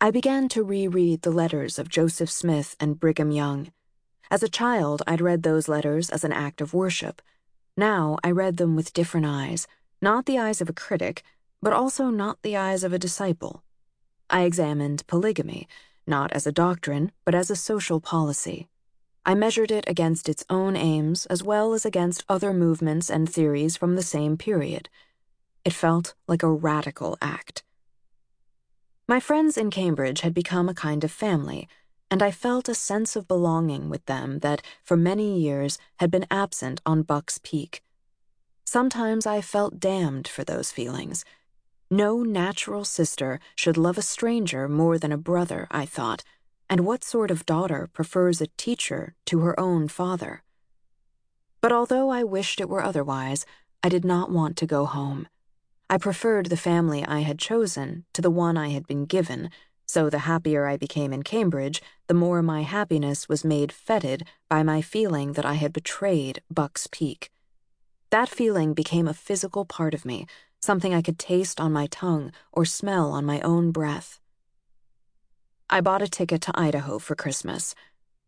I 0.00 0.10
began 0.10 0.48
to 0.50 0.64
reread 0.64 1.22
the 1.22 1.30
letters 1.30 1.78
of 1.78 1.88
Joseph 1.88 2.30
Smith 2.30 2.76
and 2.80 2.98
Brigham 2.98 3.30
Young. 3.30 3.72
As 4.30 4.42
a 4.42 4.48
child, 4.48 5.02
I'd 5.06 5.20
read 5.20 5.42
those 5.42 5.68
letters 5.68 6.10
as 6.10 6.24
an 6.24 6.32
act 6.32 6.60
of 6.60 6.74
worship. 6.74 7.22
Now 7.76 8.18
I 8.24 8.32
read 8.32 8.56
them 8.56 8.74
with 8.74 8.92
different 8.92 9.26
eyes, 9.26 9.68
not 10.02 10.26
the 10.26 10.38
eyes 10.38 10.60
of 10.60 10.68
a 10.68 10.72
critic, 10.72 11.22
but 11.62 11.72
also 11.72 12.10
not 12.10 12.42
the 12.42 12.56
eyes 12.56 12.82
of 12.82 12.92
a 12.92 12.98
disciple. 12.98 13.62
I 14.28 14.42
examined 14.42 15.06
polygamy, 15.06 15.68
not 16.06 16.32
as 16.32 16.46
a 16.46 16.52
doctrine, 16.52 17.12
but 17.24 17.34
as 17.34 17.50
a 17.50 17.56
social 17.56 18.00
policy. 18.00 18.68
I 19.28 19.34
measured 19.34 19.70
it 19.70 19.84
against 19.86 20.26
its 20.26 20.42
own 20.48 20.74
aims 20.74 21.26
as 21.26 21.42
well 21.42 21.74
as 21.74 21.84
against 21.84 22.24
other 22.30 22.54
movements 22.54 23.10
and 23.10 23.28
theories 23.28 23.76
from 23.76 23.94
the 23.94 24.02
same 24.02 24.38
period. 24.38 24.88
It 25.66 25.74
felt 25.74 26.14
like 26.26 26.42
a 26.42 26.50
radical 26.50 27.18
act. 27.20 27.62
My 29.06 29.20
friends 29.20 29.58
in 29.58 29.70
Cambridge 29.70 30.22
had 30.22 30.32
become 30.32 30.66
a 30.66 30.72
kind 30.72 31.04
of 31.04 31.12
family, 31.12 31.68
and 32.10 32.22
I 32.22 32.30
felt 32.30 32.70
a 32.70 32.74
sense 32.74 33.16
of 33.16 33.28
belonging 33.28 33.90
with 33.90 34.06
them 34.06 34.38
that, 34.38 34.62
for 34.82 34.96
many 34.96 35.38
years, 35.38 35.76
had 35.96 36.10
been 36.10 36.24
absent 36.30 36.80
on 36.86 37.02
Buck's 37.02 37.38
Peak. 37.42 37.82
Sometimes 38.64 39.26
I 39.26 39.42
felt 39.42 39.78
damned 39.78 40.26
for 40.26 40.42
those 40.42 40.72
feelings. 40.72 41.26
No 41.90 42.22
natural 42.22 42.86
sister 42.86 43.40
should 43.54 43.76
love 43.76 43.98
a 43.98 44.02
stranger 44.16 44.70
more 44.70 44.98
than 44.98 45.12
a 45.12 45.18
brother, 45.18 45.66
I 45.70 45.84
thought, 45.84 46.24
and 46.70 46.80
what 46.80 47.04
sort 47.04 47.30
of 47.30 47.46
daughter 47.46 47.88
prefers 47.92 48.40
a 48.40 48.48
teacher 48.56 49.14
to 49.26 49.40
her 49.40 49.58
own 49.58 49.88
father? 49.88 50.42
But 51.60 51.72
although 51.72 52.10
I 52.10 52.22
wished 52.24 52.60
it 52.60 52.68
were 52.68 52.82
otherwise, 52.82 53.46
I 53.82 53.88
did 53.88 54.04
not 54.04 54.30
want 54.30 54.56
to 54.58 54.66
go 54.66 54.84
home. 54.84 55.28
I 55.90 55.98
preferred 55.98 56.46
the 56.46 56.56
family 56.56 57.04
I 57.04 57.20
had 57.20 57.38
chosen 57.38 58.04
to 58.12 58.20
the 58.20 58.30
one 58.30 58.56
I 58.56 58.68
had 58.68 58.86
been 58.86 59.06
given, 59.06 59.50
so 59.86 60.10
the 60.10 60.20
happier 60.20 60.66
I 60.66 60.76
became 60.76 61.14
in 61.14 61.22
Cambridge, 61.22 61.80
the 62.08 62.14
more 62.14 62.42
my 62.42 62.62
happiness 62.62 63.28
was 63.28 63.44
made 63.44 63.72
fetid 63.72 64.26
by 64.48 64.62
my 64.62 64.82
feeling 64.82 65.32
that 65.32 65.46
I 65.46 65.54
had 65.54 65.72
betrayed 65.72 66.42
Buck's 66.50 66.86
Peak. 66.90 67.30
That 68.10 68.28
feeling 68.28 68.74
became 68.74 69.08
a 69.08 69.14
physical 69.14 69.64
part 69.64 69.94
of 69.94 70.04
me, 70.04 70.26
something 70.60 70.92
I 70.92 71.02
could 71.02 71.18
taste 71.18 71.58
on 71.58 71.72
my 71.72 71.86
tongue 71.86 72.32
or 72.52 72.64
smell 72.66 73.12
on 73.12 73.24
my 73.24 73.40
own 73.40 73.70
breath. 73.70 74.20
I 75.70 75.82
bought 75.82 76.00
a 76.00 76.08
ticket 76.08 76.40
to 76.42 76.58
Idaho 76.58 76.98
for 76.98 77.14
Christmas. 77.14 77.74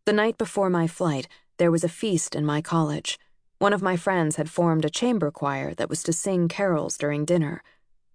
The 0.05 0.13
night 0.13 0.37
before 0.37 0.69
my 0.69 0.85
flight, 0.85 1.27
there 1.57 1.71
was 1.71 1.83
a 1.83 1.89
feast 1.89 2.35
in 2.35 2.45
my 2.45 2.61
college. 2.61 3.17
One 3.57 3.73
of 3.73 3.81
my 3.81 3.97
friends 3.97 4.35
had 4.35 4.47
formed 4.47 4.85
a 4.85 4.91
chamber 4.91 5.31
choir 5.31 5.73
that 5.73 5.89
was 5.89 6.03
to 6.03 6.13
sing 6.13 6.47
carols 6.47 6.99
during 6.99 7.25
dinner. 7.25 7.63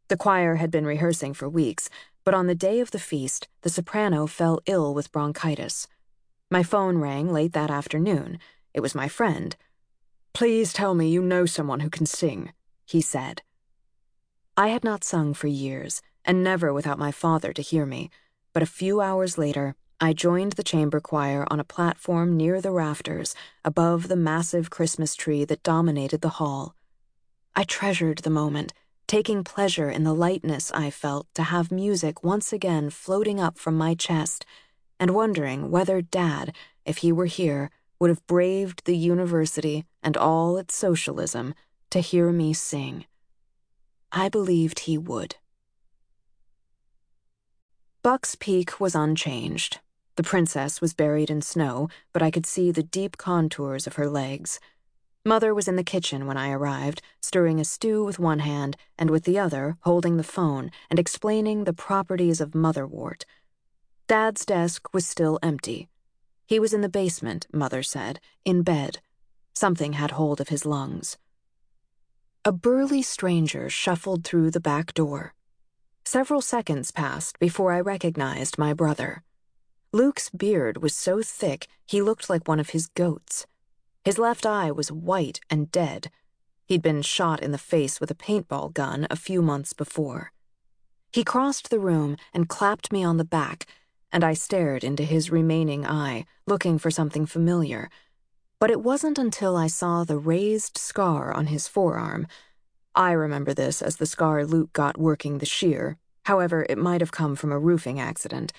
The 0.06 0.16
choir 0.16 0.56
had 0.56 0.70
been 0.70 0.86
rehearsing 0.86 1.34
for 1.34 1.48
weeks, 1.48 1.90
but 2.24 2.34
on 2.34 2.46
the 2.46 2.54
day 2.54 2.78
of 2.78 2.92
the 2.92 3.00
feast, 3.00 3.48
the 3.62 3.68
soprano 3.68 4.28
fell 4.28 4.60
ill 4.64 4.94
with 4.94 5.10
bronchitis. 5.10 5.88
My 6.48 6.62
phone 6.62 6.98
rang 6.98 7.32
late 7.32 7.52
that 7.52 7.70
afternoon. 7.70 8.38
It 8.74 8.80
was 8.80 8.94
my 8.94 9.08
friend. 9.08 9.56
Please 10.34 10.72
tell 10.72 10.94
me 10.94 11.08
you 11.08 11.20
know 11.20 11.46
someone 11.46 11.80
who 11.80 11.90
can 11.90 12.06
sing, 12.06 12.52
he 12.84 13.00
said. 13.00 13.42
I 14.56 14.68
had 14.68 14.84
not 14.84 15.02
sung 15.02 15.34
for 15.34 15.48
years, 15.48 16.00
and 16.24 16.44
never 16.44 16.72
without 16.72 16.98
my 16.98 17.10
father 17.10 17.52
to 17.52 17.62
hear 17.62 17.86
me, 17.86 18.08
but 18.56 18.62
a 18.62 18.78
few 18.80 19.02
hours 19.02 19.36
later, 19.36 19.76
I 20.00 20.14
joined 20.14 20.52
the 20.52 20.62
chamber 20.62 20.98
choir 20.98 21.46
on 21.50 21.60
a 21.60 21.72
platform 21.76 22.38
near 22.38 22.62
the 22.62 22.70
rafters, 22.70 23.34
above 23.66 24.08
the 24.08 24.16
massive 24.16 24.70
Christmas 24.70 25.14
tree 25.14 25.44
that 25.44 25.62
dominated 25.62 26.22
the 26.22 26.40
hall. 26.40 26.74
I 27.54 27.64
treasured 27.64 28.20
the 28.20 28.30
moment, 28.30 28.72
taking 29.06 29.44
pleasure 29.44 29.90
in 29.90 30.04
the 30.04 30.14
lightness 30.14 30.72
I 30.72 30.88
felt 30.88 31.26
to 31.34 31.42
have 31.42 31.70
music 31.70 32.24
once 32.24 32.50
again 32.50 32.88
floating 32.88 33.38
up 33.38 33.58
from 33.58 33.76
my 33.76 33.94
chest, 33.94 34.46
and 34.98 35.10
wondering 35.10 35.70
whether 35.70 36.00
Dad, 36.00 36.56
if 36.86 36.96
he 37.04 37.12
were 37.12 37.26
here, 37.26 37.68
would 38.00 38.08
have 38.08 38.26
braved 38.26 38.86
the 38.86 38.96
university 38.96 39.84
and 40.02 40.16
all 40.16 40.56
its 40.56 40.74
socialism 40.74 41.52
to 41.90 42.00
hear 42.00 42.32
me 42.32 42.54
sing. 42.54 43.04
I 44.12 44.30
believed 44.30 44.78
he 44.78 44.96
would. 44.96 45.36
Buck's 48.06 48.36
Peak 48.36 48.78
was 48.78 48.94
unchanged. 48.94 49.80
The 50.14 50.22
princess 50.22 50.80
was 50.80 50.94
buried 50.94 51.28
in 51.28 51.42
snow, 51.42 51.88
but 52.12 52.22
I 52.22 52.30
could 52.30 52.46
see 52.46 52.70
the 52.70 52.84
deep 52.84 53.16
contours 53.16 53.88
of 53.88 53.96
her 53.96 54.08
legs. 54.08 54.60
Mother 55.24 55.52
was 55.52 55.66
in 55.66 55.74
the 55.74 55.82
kitchen 55.82 56.24
when 56.24 56.36
I 56.36 56.52
arrived, 56.52 57.02
stirring 57.20 57.58
a 57.58 57.64
stew 57.64 58.04
with 58.04 58.20
one 58.20 58.38
hand 58.38 58.76
and 58.96 59.10
with 59.10 59.24
the 59.24 59.40
other 59.40 59.76
holding 59.80 60.18
the 60.18 60.22
phone 60.22 60.70
and 60.88 61.00
explaining 61.00 61.64
the 61.64 61.72
properties 61.72 62.40
of 62.40 62.52
motherwort. 62.52 63.24
Dad's 64.06 64.46
desk 64.46 64.94
was 64.94 65.04
still 65.04 65.40
empty. 65.42 65.88
He 66.46 66.60
was 66.60 66.72
in 66.72 66.82
the 66.82 66.88
basement, 66.88 67.48
Mother 67.52 67.82
said, 67.82 68.20
in 68.44 68.62
bed. 68.62 69.00
Something 69.52 69.94
had 69.94 70.12
hold 70.12 70.40
of 70.40 70.50
his 70.50 70.64
lungs. 70.64 71.18
A 72.44 72.52
burly 72.52 73.02
stranger 73.02 73.68
shuffled 73.68 74.22
through 74.22 74.52
the 74.52 74.60
back 74.60 74.94
door. 74.94 75.34
Several 76.06 76.40
seconds 76.40 76.92
passed 76.92 77.36
before 77.40 77.72
I 77.72 77.80
recognized 77.80 78.58
my 78.58 78.72
brother. 78.72 79.24
Luke's 79.92 80.30
beard 80.30 80.80
was 80.80 80.94
so 80.94 81.20
thick 81.20 81.66
he 81.84 82.00
looked 82.00 82.30
like 82.30 82.46
one 82.46 82.60
of 82.60 82.70
his 82.70 82.86
goats. 82.86 83.44
His 84.04 84.16
left 84.16 84.46
eye 84.46 84.70
was 84.70 84.92
white 84.92 85.40
and 85.50 85.68
dead. 85.72 86.12
He'd 86.64 86.80
been 86.80 87.02
shot 87.02 87.42
in 87.42 87.50
the 87.50 87.58
face 87.58 87.98
with 87.98 88.12
a 88.12 88.14
paintball 88.14 88.72
gun 88.72 89.08
a 89.10 89.16
few 89.16 89.42
months 89.42 89.72
before. 89.72 90.30
He 91.12 91.24
crossed 91.24 91.70
the 91.70 91.80
room 91.80 92.16
and 92.32 92.48
clapped 92.48 92.92
me 92.92 93.02
on 93.02 93.16
the 93.16 93.24
back, 93.24 93.66
and 94.12 94.22
I 94.22 94.34
stared 94.34 94.84
into 94.84 95.02
his 95.02 95.32
remaining 95.32 95.84
eye, 95.84 96.24
looking 96.46 96.78
for 96.78 96.92
something 96.92 97.26
familiar. 97.26 97.90
But 98.60 98.70
it 98.70 98.80
wasn't 98.80 99.18
until 99.18 99.56
I 99.56 99.66
saw 99.66 100.04
the 100.04 100.18
raised 100.18 100.78
scar 100.78 101.34
on 101.34 101.48
his 101.48 101.66
forearm. 101.66 102.28
I 102.96 103.12
remember 103.12 103.54
this 103.54 103.82
as 103.82 103.96
the 103.96 104.06
scar 104.06 104.44
Luke 104.44 104.72
got 104.72 104.98
working 104.98 105.38
the 105.38 105.46
shear. 105.46 105.98
However, 106.24 106.66
it 106.68 106.78
might 106.78 107.00
have 107.00 107.12
come 107.12 107.36
from 107.36 107.52
a 107.52 107.58
roofing 107.58 108.00
accident 108.00 108.52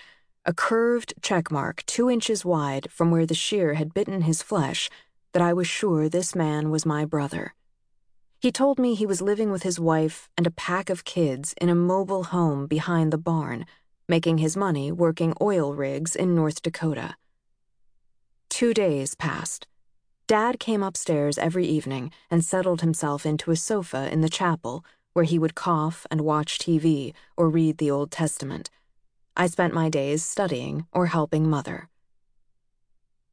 a 0.48 0.54
curved 0.54 1.14
check 1.22 1.52
mark 1.52 1.86
two 1.86 2.10
inches 2.10 2.46
wide 2.46 2.90
from 2.90 3.12
where 3.12 3.26
the 3.26 3.36
shear 3.36 3.74
had 3.74 3.94
bitten 3.94 4.22
his 4.22 4.42
flesh, 4.42 4.90
that 5.34 5.42
I 5.42 5.52
was 5.52 5.68
sure 5.68 6.08
this 6.08 6.34
man 6.34 6.72
was 6.72 6.86
my 6.86 7.04
brother. 7.04 7.54
He 8.40 8.50
told 8.50 8.80
me 8.80 8.96
he 8.96 9.06
was 9.06 9.22
living 9.22 9.52
with 9.52 9.64
his 9.64 9.78
wife 9.78 10.30
and 10.38 10.48
a 10.48 10.52
pack 10.52 10.90
of 10.90 11.04
kids 11.04 11.54
in 11.60 11.68
a 11.68 11.76
mobile 11.76 12.24
home 12.26 12.66
behind 12.66 13.12
the 13.12 13.18
barn, 13.18 13.66
making 14.08 14.38
his 14.38 14.56
money 14.56 14.90
working 14.90 15.34
oil 15.42 15.76
rigs 15.76 16.16
in 16.16 16.34
North 16.34 16.62
Dakota. 16.62 17.16
Two 18.48 18.74
days 18.74 19.16
passed. 19.16 19.68
Dad 20.28 20.60
came 20.60 20.84
upstairs 20.84 21.38
every 21.38 21.66
evening 21.66 22.12
and 22.30 22.44
settled 22.44 22.82
himself 22.82 23.26
into 23.26 23.50
a 23.50 23.56
sofa 23.56 24.12
in 24.12 24.20
the 24.20 24.30
chapel 24.30 24.84
where 25.14 25.24
he 25.24 25.40
would 25.40 25.56
cough 25.56 26.06
and 26.12 26.20
watch 26.20 26.60
TV 26.60 27.14
or 27.38 27.50
read 27.50 27.78
the 27.78 27.90
Old 27.90 28.12
Testament. 28.12 28.70
I 29.38 29.48
spent 29.48 29.74
my 29.74 29.88
days 29.88 30.26
studying 30.26 30.86
or 30.92 31.06
helping 31.06 31.50
Mother. 31.50 31.88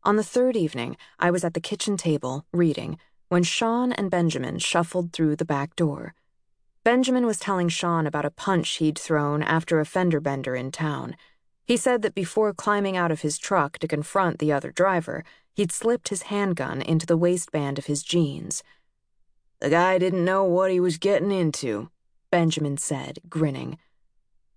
On 0.04 0.14
the 0.14 0.22
third 0.22 0.56
evening, 0.56 0.96
I 1.18 1.32
was 1.32 1.42
at 1.42 1.54
the 1.54 1.60
kitchen 1.60 1.96
table, 1.96 2.46
reading, 2.52 2.98
when 3.28 3.42
Sean 3.42 3.90
and 3.92 4.08
Benjamin 4.08 4.60
shuffled 4.60 5.12
through 5.12 5.34
the 5.34 5.44
back 5.44 5.74
door. 5.74 6.14
Benjamin 6.84 7.26
was 7.26 7.40
telling 7.40 7.70
Sean 7.70 8.06
about 8.06 8.24
a 8.24 8.30
punch 8.30 8.68
he'd 8.76 8.98
thrown 8.98 9.42
after 9.42 9.80
a 9.80 9.86
fender 9.86 10.20
bender 10.20 10.54
in 10.54 10.70
town. 10.70 11.16
He 11.64 11.76
said 11.76 12.02
that 12.02 12.14
before 12.14 12.52
climbing 12.52 12.96
out 12.96 13.10
of 13.10 13.22
his 13.22 13.38
truck 13.38 13.78
to 13.78 13.88
confront 13.88 14.38
the 14.38 14.52
other 14.52 14.70
driver, 14.70 15.24
he'd 15.54 15.72
slipped 15.72 16.08
his 16.08 16.22
handgun 16.22 16.82
into 16.82 17.06
the 17.06 17.16
waistband 17.16 17.78
of 17.78 17.86
his 17.86 18.02
jeans. 18.02 18.62
The 19.60 19.70
guy 19.70 19.98
didn't 19.98 20.24
know 20.24 20.44
what 20.44 20.70
he 20.70 20.78
was 20.78 20.98
getting 20.98 21.32
into, 21.32 21.90
Benjamin 22.30 22.76
said, 22.76 23.18
grinning. 23.28 23.78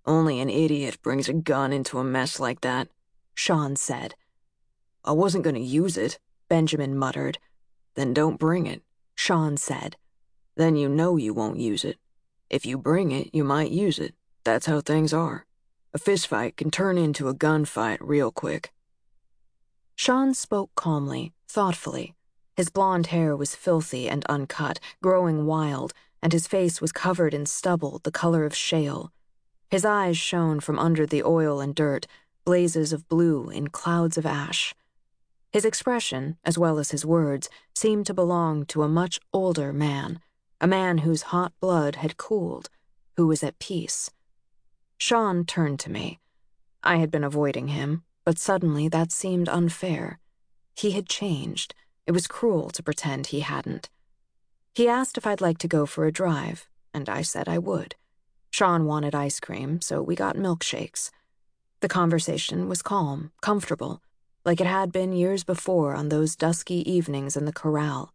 Only 0.04 0.40
an 0.40 0.50
idiot 0.50 0.98
brings 1.02 1.28
a 1.28 1.32
gun 1.32 1.72
into 1.72 1.98
a 1.98 2.04
mess 2.04 2.38
like 2.38 2.60
that, 2.60 2.88
Sean 3.34 3.76
said. 3.76 4.14
I 5.04 5.12
wasn't 5.12 5.44
going 5.44 5.54
to 5.56 5.62
use 5.62 5.96
it, 5.96 6.18
Benjamin 6.48 6.96
muttered. 6.98 7.38
Then 7.94 8.12
don't 8.12 8.38
bring 8.38 8.66
it, 8.66 8.82
Sean 9.14 9.56
said. 9.56 9.96
Then 10.56 10.76
you 10.76 10.88
know 10.88 11.16
you 11.16 11.32
won't 11.32 11.58
use 11.58 11.84
it. 11.84 11.96
If 12.50 12.66
you 12.66 12.76
bring 12.76 13.12
it, 13.12 13.34
you 13.34 13.44
might 13.44 13.70
use 13.70 13.98
it. 13.98 14.14
That's 14.44 14.66
how 14.66 14.80
things 14.80 15.12
are. 15.12 15.46
A 15.98 16.00
fistfight 16.00 16.56
can 16.56 16.70
turn 16.70 16.96
into 16.96 17.26
a 17.26 17.34
gunfight 17.34 17.98
real 18.00 18.30
quick. 18.30 18.72
Sean 19.96 20.32
spoke 20.32 20.70
calmly, 20.76 21.32
thoughtfully. 21.48 22.14
His 22.56 22.70
blond 22.70 23.08
hair 23.08 23.34
was 23.34 23.56
filthy 23.56 24.08
and 24.08 24.24
uncut, 24.26 24.78
growing 25.02 25.44
wild, 25.44 25.92
and 26.22 26.32
his 26.32 26.46
face 26.46 26.80
was 26.80 26.92
covered 26.92 27.34
in 27.34 27.46
stubble 27.46 28.00
the 28.04 28.12
color 28.12 28.44
of 28.44 28.54
shale. 28.54 29.12
His 29.72 29.84
eyes 29.84 30.16
shone 30.16 30.60
from 30.60 30.78
under 30.78 31.04
the 31.04 31.24
oil 31.24 31.60
and 31.60 31.74
dirt, 31.74 32.06
blazes 32.44 32.92
of 32.92 33.08
blue 33.08 33.50
in 33.50 33.66
clouds 33.66 34.16
of 34.16 34.24
ash. 34.24 34.76
His 35.52 35.64
expression, 35.64 36.36
as 36.44 36.56
well 36.56 36.78
as 36.78 36.92
his 36.92 37.04
words, 37.04 37.48
seemed 37.74 38.06
to 38.06 38.14
belong 38.14 38.66
to 38.66 38.84
a 38.84 38.88
much 38.88 39.18
older 39.32 39.72
man, 39.72 40.20
a 40.60 40.68
man 40.68 40.98
whose 40.98 41.32
hot 41.34 41.52
blood 41.58 41.96
had 41.96 42.16
cooled, 42.16 42.70
who 43.16 43.26
was 43.26 43.42
at 43.42 43.58
peace. 43.58 44.12
Sean 44.98 45.44
turned 45.44 45.78
to 45.80 45.90
me. 45.90 46.18
I 46.82 46.96
had 46.96 47.10
been 47.10 47.24
avoiding 47.24 47.68
him, 47.68 48.02
but 48.24 48.38
suddenly 48.38 48.88
that 48.88 49.12
seemed 49.12 49.48
unfair. 49.48 50.18
He 50.74 50.90
had 50.90 51.08
changed. 51.08 51.74
It 52.06 52.12
was 52.12 52.26
cruel 52.26 52.70
to 52.70 52.82
pretend 52.82 53.28
he 53.28 53.40
hadn't. 53.40 53.88
He 54.74 54.88
asked 54.88 55.16
if 55.16 55.26
I'd 55.26 55.40
like 55.40 55.58
to 55.58 55.68
go 55.68 55.86
for 55.86 56.04
a 56.04 56.12
drive, 56.12 56.68
and 56.92 57.08
I 57.08 57.22
said 57.22 57.48
I 57.48 57.58
would. 57.58 57.94
Sean 58.50 58.86
wanted 58.86 59.14
ice 59.14 59.40
cream, 59.40 59.80
so 59.80 60.02
we 60.02 60.14
got 60.14 60.36
milkshakes. 60.36 61.10
The 61.80 61.88
conversation 61.88 62.68
was 62.68 62.82
calm, 62.82 63.30
comfortable, 63.40 64.02
like 64.44 64.60
it 64.60 64.66
had 64.66 64.90
been 64.90 65.12
years 65.12 65.44
before 65.44 65.94
on 65.94 66.08
those 66.08 66.34
dusky 66.34 66.88
evenings 66.90 67.36
in 67.36 67.44
the 67.44 67.52
corral. 67.52 68.12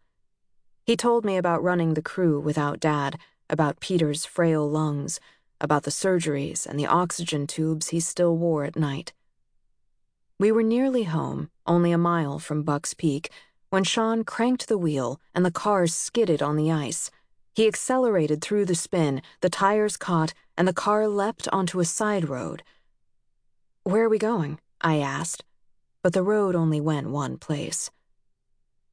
He 0.86 0.98
told 0.98 1.24
me 1.24 1.38
about 1.38 1.64
running 1.64 1.94
the 1.94 2.02
crew 2.02 2.40
without 2.40 2.80
Dad, 2.80 3.18
about 3.50 3.80
Peter's 3.80 4.26
frail 4.26 4.70
lungs, 4.70 5.20
about 5.62 5.84
the 5.84 5.92
surgeries 5.92 6.66
and 6.66 6.80
the 6.80 6.86
oxygen 6.86 7.48
tubes 7.48 7.90
he 7.90 8.00
still 8.00 8.36
wore 8.38 8.64
at 8.64 8.76
night. 8.76 9.14
We 10.40 10.52
were 10.52 10.64
nearly 10.64 11.04
home, 11.04 11.50
only 11.66 11.92
a 11.92 11.98
mile 11.98 12.40
from 12.40 12.64
Buck's 12.64 12.94
Peak, 12.94 13.32
when 13.70 13.84
Sean 13.84 14.24
cranked 14.24 14.68
the 14.68 14.78
wheel 14.78 15.20
and 15.34 15.46
the 15.46 15.52
car 15.52 15.88
skidded 15.88 16.42
on 16.42 16.56
the 16.56 16.72
ice. 16.72 17.10
He 17.56 17.68
accelerated 17.68 18.42
through 18.42 18.66
the 18.66 18.76
spin, 18.76 19.22
the 19.42 19.50
tires 19.50 19.98
caught, 19.98 20.34
and 20.58 20.68
the 20.68 20.74
car 20.74 21.08
leapt 21.08 21.48
onto 21.50 21.80
a 21.80 21.86
side 21.86 22.30
road. 22.30 22.64
Where 23.84 24.06
are 24.06 24.10
we 24.10 24.18
going? 24.18 24.60
I 24.82 24.98
asked, 24.98 25.44
but 26.02 26.14
the 26.14 26.24
road 26.24 26.56
only 26.56 26.82
went 26.82 27.10
one 27.10 27.38
place. 27.38 27.90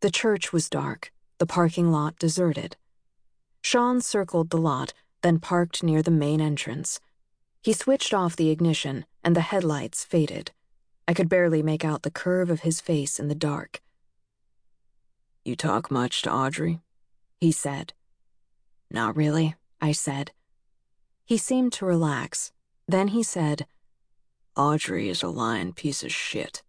The 0.01 0.11
church 0.11 0.53
was 0.53 0.71
dark, 0.71 1.13
the 1.39 1.47
parking 1.47 1.91
lot 1.91 2.19
deserted. 2.19 2.77
Sean 3.63 4.01
circled 4.01 4.51
the 4.51 4.57
lot, 4.57 4.93
then 5.23 5.39
parked 5.39 5.83
near 5.83 6.03
the 6.03 6.11
main 6.11 6.41
entrance. 6.41 7.01
He 7.63 7.73
switched 7.73 8.15
off 8.15 8.37
the 8.37 8.51
ignition, 8.51 9.05
and 9.23 9.37
the 9.37 9.43
headlights 9.43 10.05
faded. 10.05 10.53
I 11.07 11.15
could 11.15 11.29
barely 11.29 11.63
make 11.63 11.85
out 11.85 12.03
the 12.03 12.11
curve 12.11 12.51
of 12.51 12.61
his 12.61 12.81
face 12.81 13.19
in 13.19 13.29
the 13.29 13.35
dark. 13.35 13.83
You 15.45 15.57
talk 15.57 15.91
much 15.91 16.23
to 16.23 16.33
Audrey? 16.33 16.81
He 17.41 17.53
said. 17.53 17.93
Not 18.91 19.17
really, 19.17 19.55
I 19.81 19.93
said. 19.93 20.33
He 21.25 21.37
seemed 21.37 21.73
to 21.75 21.87
relax. 21.87 22.53
Then 22.89 23.09
he 23.09 23.23
said, 23.23 23.67
Audrey 24.57 25.09
is 25.09 25.23
a 25.23 25.29
lying 25.29 25.73
piece 25.73 26.03
of 26.03 26.13
shit. 26.13 26.63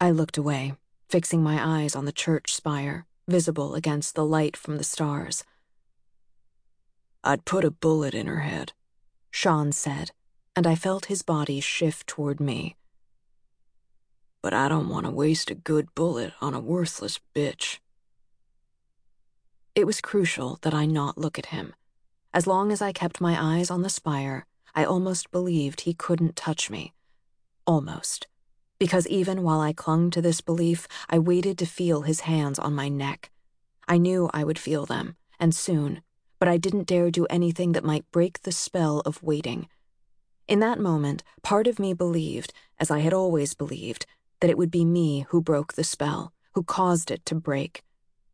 I 0.00 0.10
looked 0.10 0.36
away, 0.36 0.74
fixing 1.08 1.42
my 1.42 1.82
eyes 1.82 1.96
on 1.96 2.04
the 2.04 2.12
church 2.12 2.52
spire, 2.52 3.06
visible 3.26 3.74
against 3.74 4.14
the 4.14 4.24
light 4.24 4.56
from 4.56 4.76
the 4.76 4.84
stars. 4.84 5.42
I'd 7.24 7.44
put 7.44 7.64
a 7.64 7.70
bullet 7.70 8.14
in 8.14 8.26
her 8.26 8.40
head, 8.40 8.72
Sean 9.30 9.72
said, 9.72 10.12
and 10.54 10.66
I 10.66 10.74
felt 10.74 11.06
his 11.06 11.22
body 11.22 11.60
shift 11.60 12.06
toward 12.06 12.40
me. 12.40 12.76
But 14.42 14.54
I 14.54 14.68
don't 14.68 14.88
want 14.88 15.06
to 15.06 15.12
waste 15.12 15.50
a 15.50 15.54
good 15.54 15.94
bullet 15.94 16.32
on 16.40 16.54
a 16.54 16.60
worthless 16.60 17.18
bitch. 17.34 17.80
It 19.74 19.86
was 19.86 20.00
crucial 20.00 20.58
that 20.62 20.74
I 20.74 20.86
not 20.86 21.18
look 21.18 21.38
at 21.38 21.46
him. 21.46 21.74
As 22.32 22.46
long 22.46 22.70
as 22.70 22.82
I 22.82 22.92
kept 22.92 23.20
my 23.20 23.36
eyes 23.40 23.70
on 23.70 23.82
the 23.82 23.90
spire, 23.90 24.46
I 24.74 24.84
almost 24.84 25.30
believed 25.30 25.80
he 25.80 25.94
couldn't 25.94 26.36
touch 26.36 26.70
me. 26.70 26.94
Almost. 27.66 28.28
Because 28.78 29.08
even 29.08 29.42
while 29.42 29.60
I 29.60 29.72
clung 29.72 30.10
to 30.10 30.22
this 30.22 30.40
belief, 30.40 30.86
I 31.08 31.18
waited 31.18 31.58
to 31.58 31.66
feel 31.66 32.02
his 32.02 32.20
hands 32.20 32.58
on 32.58 32.74
my 32.74 32.88
neck. 32.88 33.30
I 33.88 33.98
knew 33.98 34.30
I 34.32 34.44
would 34.44 34.58
feel 34.58 34.86
them, 34.86 35.16
and 35.40 35.54
soon, 35.54 36.02
but 36.38 36.48
I 36.48 36.56
didn't 36.56 36.86
dare 36.86 37.10
do 37.10 37.26
anything 37.26 37.72
that 37.72 37.84
might 37.84 38.10
break 38.10 38.42
the 38.42 38.52
spell 38.52 39.00
of 39.00 39.22
waiting. 39.22 39.68
In 40.46 40.60
that 40.60 40.80
moment, 40.80 41.22
part 41.42 41.66
of 41.66 41.78
me 41.78 41.92
believed, 41.92 42.52
as 42.78 42.90
I 42.90 43.00
had 43.00 43.12
always 43.12 43.54
believed, 43.54 44.06
that 44.40 44.50
it 44.50 44.56
would 44.56 44.70
be 44.70 44.84
me 44.84 45.26
who 45.28 45.42
broke 45.42 45.74
the 45.74 45.84
spell, 45.84 46.32
who 46.52 46.62
caused 46.62 47.10
it 47.10 47.26
to 47.26 47.34
break. 47.34 47.82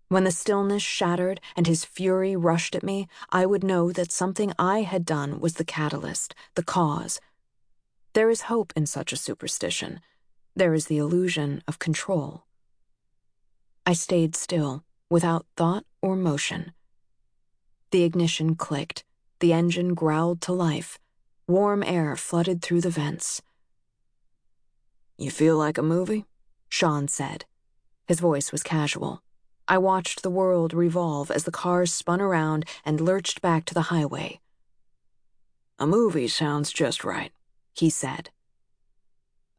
When 0.09 0.25
the 0.25 0.31
stillness 0.31 0.83
shattered 0.83 1.41
and 1.57 1.67
his 1.67 1.85
fury 1.85 2.37
rushed 2.37 2.77
at 2.77 2.85
me, 2.85 3.09
I 3.31 3.47
would 3.47 3.65
know 3.65 3.91
that 3.91 4.13
something 4.13 4.53
I 4.59 4.83
had 4.83 5.05
done 5.05 5.41
was 5.41 5.55
the 5.55 5.65
catalyst, 5.65 6.35
the 6.55 6.63
cause. 6.63 7.21
There 8.13 8.31
is 8.31 8.43
hope 8.43 8.73
in 8.77 8.87
such 8.87 9.13
a 9.13 9.17
superstition. 9.17 10.01
There 10.55 10.75
is 10.75 10.87
the 10.87 10.99
illusion 10.99 11.65
of 11.67 11.81
control. 11.81 12.45
I 13.87 13.93
stayed 13.93 14.37
still, 14.37 14.85
without 15.11 15.47
thought 15.57 15.85
or 16.01 16.15
motion. 16.15 16.75
The 17.95 18.03
ignition 18.03 18.57
clicked. 18.57 19.05
The 19.39 19.53
engine 19.53 19.95
growled 19.95 20.41
to 20.41 20.53
life. 20.53 20.99
Warm 21.47 21.85
air 21.85 22.17
flooded 22.17 22.61
through 22.61 22.81
the 22.81 22.91
vents. 22.91 23.41
You 25.17 25.31
feel 25.31 25.57
like 25.57 25.79
a 25.79 25.83
movie? 25.83 26.25
Sean 26.69 27.07
said. 27.07 27.45
His 28.09 28.19
voice 28.19 28.51
was 28.51 28.65
casual. 28.65 29.23
I 29.69 29.79
watched 29.79 30.25
the 30.25 30.37
world 30.41 30.75
revolve 30.75 31.31
as 31.31 31.45
the 31.45 31.53
cars 31.53 31.93
spun 31.93 32.21
around 32.21 32.65
and 32.85 33.01
lurched 33.01 33.41
back 33.41 33.65
to 33.67 33.75
the 33.75 33.93
highway. 33.93 34.41
A 35.79 35.87
movie 35.87 36.27
sounds 36.27 36.73
just 36.73 37.05
right, 37.05 37.31
he 37.75 37.91
said. 37.91 38.31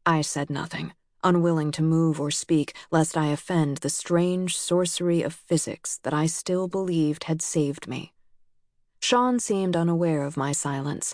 I 0.05 0.19
said 0.19 0.49
nothing, 0.49 0.91
unwilling 1.23 1.71
to 1.71 1.81
move 1.81 2.19
or 2.19 2.31
speak 2.31 2.75
lest 2.91 3.15
I 3.15 3.27
offend 3.27 3.77
the 3.77 3.89
strange 3.89 4.57
sorcery 4.57 5.21
of 5.21 5.33
physics 5.33 6.01
that 6.03 6.13
I 6.13 6.25
still 6.25 6.67
believed 6.67 7.23
had 7.23 7.41
saved 7.41 7.87
me. 7.87 8.11
Sean 9.07 9.39
seemed 9.39 9.75
unaware 9.75 10.23
of 10.23 10.35
my 10.35 10.51
silence. 10.51 11.13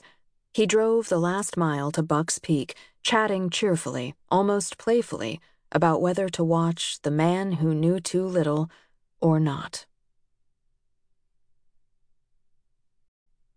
He 0.53 0.66
drove 0.66 1.10
the 1.10 1.20
last 1.20 1.58
mile 1.58 1.92
to 1.92 2.02
Buck's 2.02 2.40
Peak, 2.40 2.74
chatting 3.03 3.50
cheerfully, 3.50 4.16
almost 4.30 4.78
playfully, 4.78 5.42
about 5.74 6.02
whether 6.02 6.30
to 6.30 6.42
watch 6.42 7.02
The 7.02 7.11
Man 7.11 7.52
Who 7.60 7.76
Knew 7.76 8.00
Too 8.00 8.26
Little 8.26 8.72
or 9.20 9.42
not. 9.42 9.86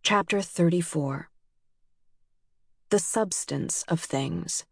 Chapter 0.02 0.42
34 0.42 1.28
The 2.90 2.98
Substance 2.98 3.84
of 3.86 4.00
Things 4.00 4.64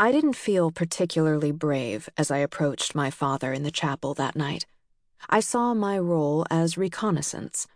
I 0.00 0.10
didn't 0.10 0.34
feel 0.34 0.72
particularly 0.72 1.52
brave 1.52 2.08
as 2.16 2.32
I 2.32 2.38
approached 2.38 2.96
my 2.96 3.08
father 3.08 3.52
in 3.52 3.62
the 3.62 3.70
chapel 3.70 4.14
that 4.14 4.34
night. 4.34 4.66
I 5.28 5.40
saw 5.40 5.74
my 5.74 5.98
role 5.98 6.46
as 6.50 6.78
reconnaissance. 6.78 7.66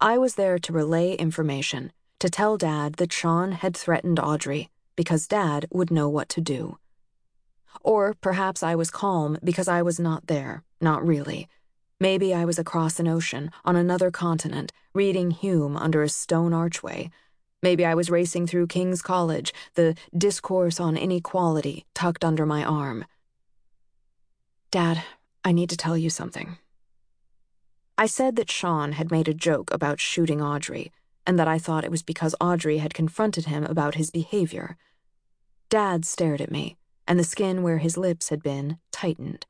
I 0.00 0.18
was 0.18 0.34
there 0.34 0.58
to 0.58 0.72
relay 0.72 1.14
information, 1.14 1.92
to 2.18 2.28
tell 2.28 2.56
Dad 2.56 2.94
that 2.94 3.12
Sean 3.12 3.52
had 3.52 3.76
threatened 3.76 4.18
Audrey, 4.18 4.70
because 4.96 5.26
Dad 5.26 5.66
would 5.70 5.90
know 5.90 6.08
what 6.08 6.28
to 6.30 6.40
do. 6.40 6.78
Or 7.80 8.14
perhaps 8.20 8.62
I 8.62 8.74
was 8.74 8.90
calm 8.90 9.38
because 9.42 9.68
I 9.68 9.82
was 9.82 9.98
not 9.98 10.26
there, 10.26 10.64
not 10.80 11.06
really. 11.06 11.48
Maybe 11.98 12.34
I 12.34 12.44
was 12.44 12.58
across 12.58 12.98
an 12.98 13.08
ocean, 13.08 13.50
on 13.64 13.76
another 13.76 14.10
continent, 14.10 14.72
reading 14.92 15.30
Hume 15.30 15.76
under 15.76 16.02
a 16.02 16.08
stone 16.08 16.52
archway. 16.52 17.10
Maybe 17.62 17.84
I 17.84 17.94
was 17.94 18.10
racing 18.10 18.48
through 18.48 18.66
King's 18.66 19.02
College, 19.02 19.54
the 19.74 19.94
Discourse 20.16 20.80
on 20.80 20.96
Inequality 20.96 21.86
tucked 21.94 22.24
under 22.24 22.44
my 22.44 22.64
arm. 22.64 23.04
Dad, 24.72 25.02
I 25.44 25.52
need 25.52 25.70
to 25.70 25.76
tell 25.76 25.96
you 25.96 26.10
something. 26.10 26.58
I 28.02 28.06
said 28.06 28.34
that 28.34 28.50
Sean 28.50 28.90
had 28.98 29.12
made 29.12 29.28
a 29.28 29.32
joke 29.48 29.72
about 29.72 30.00
shooting 30.00 30.42
Audrey. 30.42 30.90
and 31.24 31.38
that 31.38 31.46
I 31.46 31.56
thought 31.56 31.84
it 31.84 31.90
was 31.92 32.02
because 32.02 32.34
Audrey 32.40 32.78
had 32.78 32.94
confronted 32.94 33.46
him 33.46 33.62
about 33.62 33.94
his 33.94 34.10
behavior. 34.10 34.76
Dad 35.70 36.04
stared 36.04 36.40
at 36.40 36.50
me, 36.50 36.76
and 37.06 37.16
the 37.16 37.22
skin 37.22 37.62
where 37.62 37.78
his 37.78 37.96
lips 37.96 38.30
had 38.30 38.42
been 38.42 38.78
tightened. 38.90 39.46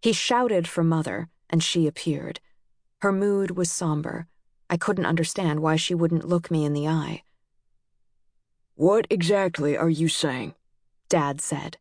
He 0.00 0.14
shouted 0.14 0.66
for 0.66 0.82
Mother, 0.82 1.28
and 1.50 1.62
she 1.62 1.86
appeared. 1.86 2.40
Her 3.02 3.12
mood 3.12 3.50
was 3.58 3.70
somber. 3.70 4.26
I 4.70 4.78
couldn't 4.78 5.04
understand 5.04 5.60
why 5.60 5.76
she 5.76 5.94
wouldn't 5.94 6.26
look 6.26 6.50
me 6.50 6.64
in 6.64 6.72
the 6.72 6.88
eye. 6.88 7.24
What 8.74 9.06
exactly 9.10 9.76
are 9.76 9.90
you 9.90 10.08
saying? 10.08 10.54
Dad 11.10 11.42
said. 11.42 11.76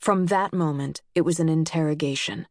From 0.00 0.26
that 0.26 0.52
moment, 0.52 1.02
it 1.14 1.20
was 1.20 1.38
an 1.38 1.48
interrogation. 1.48 2.48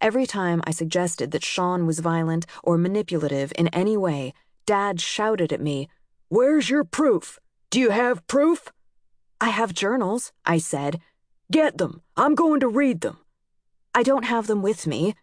Every 0.00 0.26
time 0.26 0.62
I 0.64 0.70
suggested 0.70 1.32
that 1.32 1.44
Sean 1.44 1.84
was 1.84 1.98
violent 1.98 2.46
or 2.62 2.78
manipulative 2.78 3.52
in 3.58 3.68
any 3.68 3.96
way, 3.96 4.32
Dad 4.64 5.00
shouted 5.00 5.52
at 5.52 5.60
me, 5.60 5.88
Where's 6.28 6.70
your 6.70 6.84
proof? 6.84 7.40
Do 7.70 7.80
you 7.80 7.90
have 7.90 8.26
proof? 8.28 8.68
I 9.40 9.48
have 9.48 9.72
journals, 9.74 10.32
I 10.44 10.58
said. 10.58 11.00
Get 11.50 11.78
them. 11.78 12.02
I'm 12.16 12.34
going 12.34 12.60
to 12.60 12.68
read 12.68 13.00
them. 13.00 13.18
I 13.94 14.02
don't 14.02 14.24
have 14.24 14.46
them 14.46 14.62
with 14.62 14.86
me. 14.86 15.14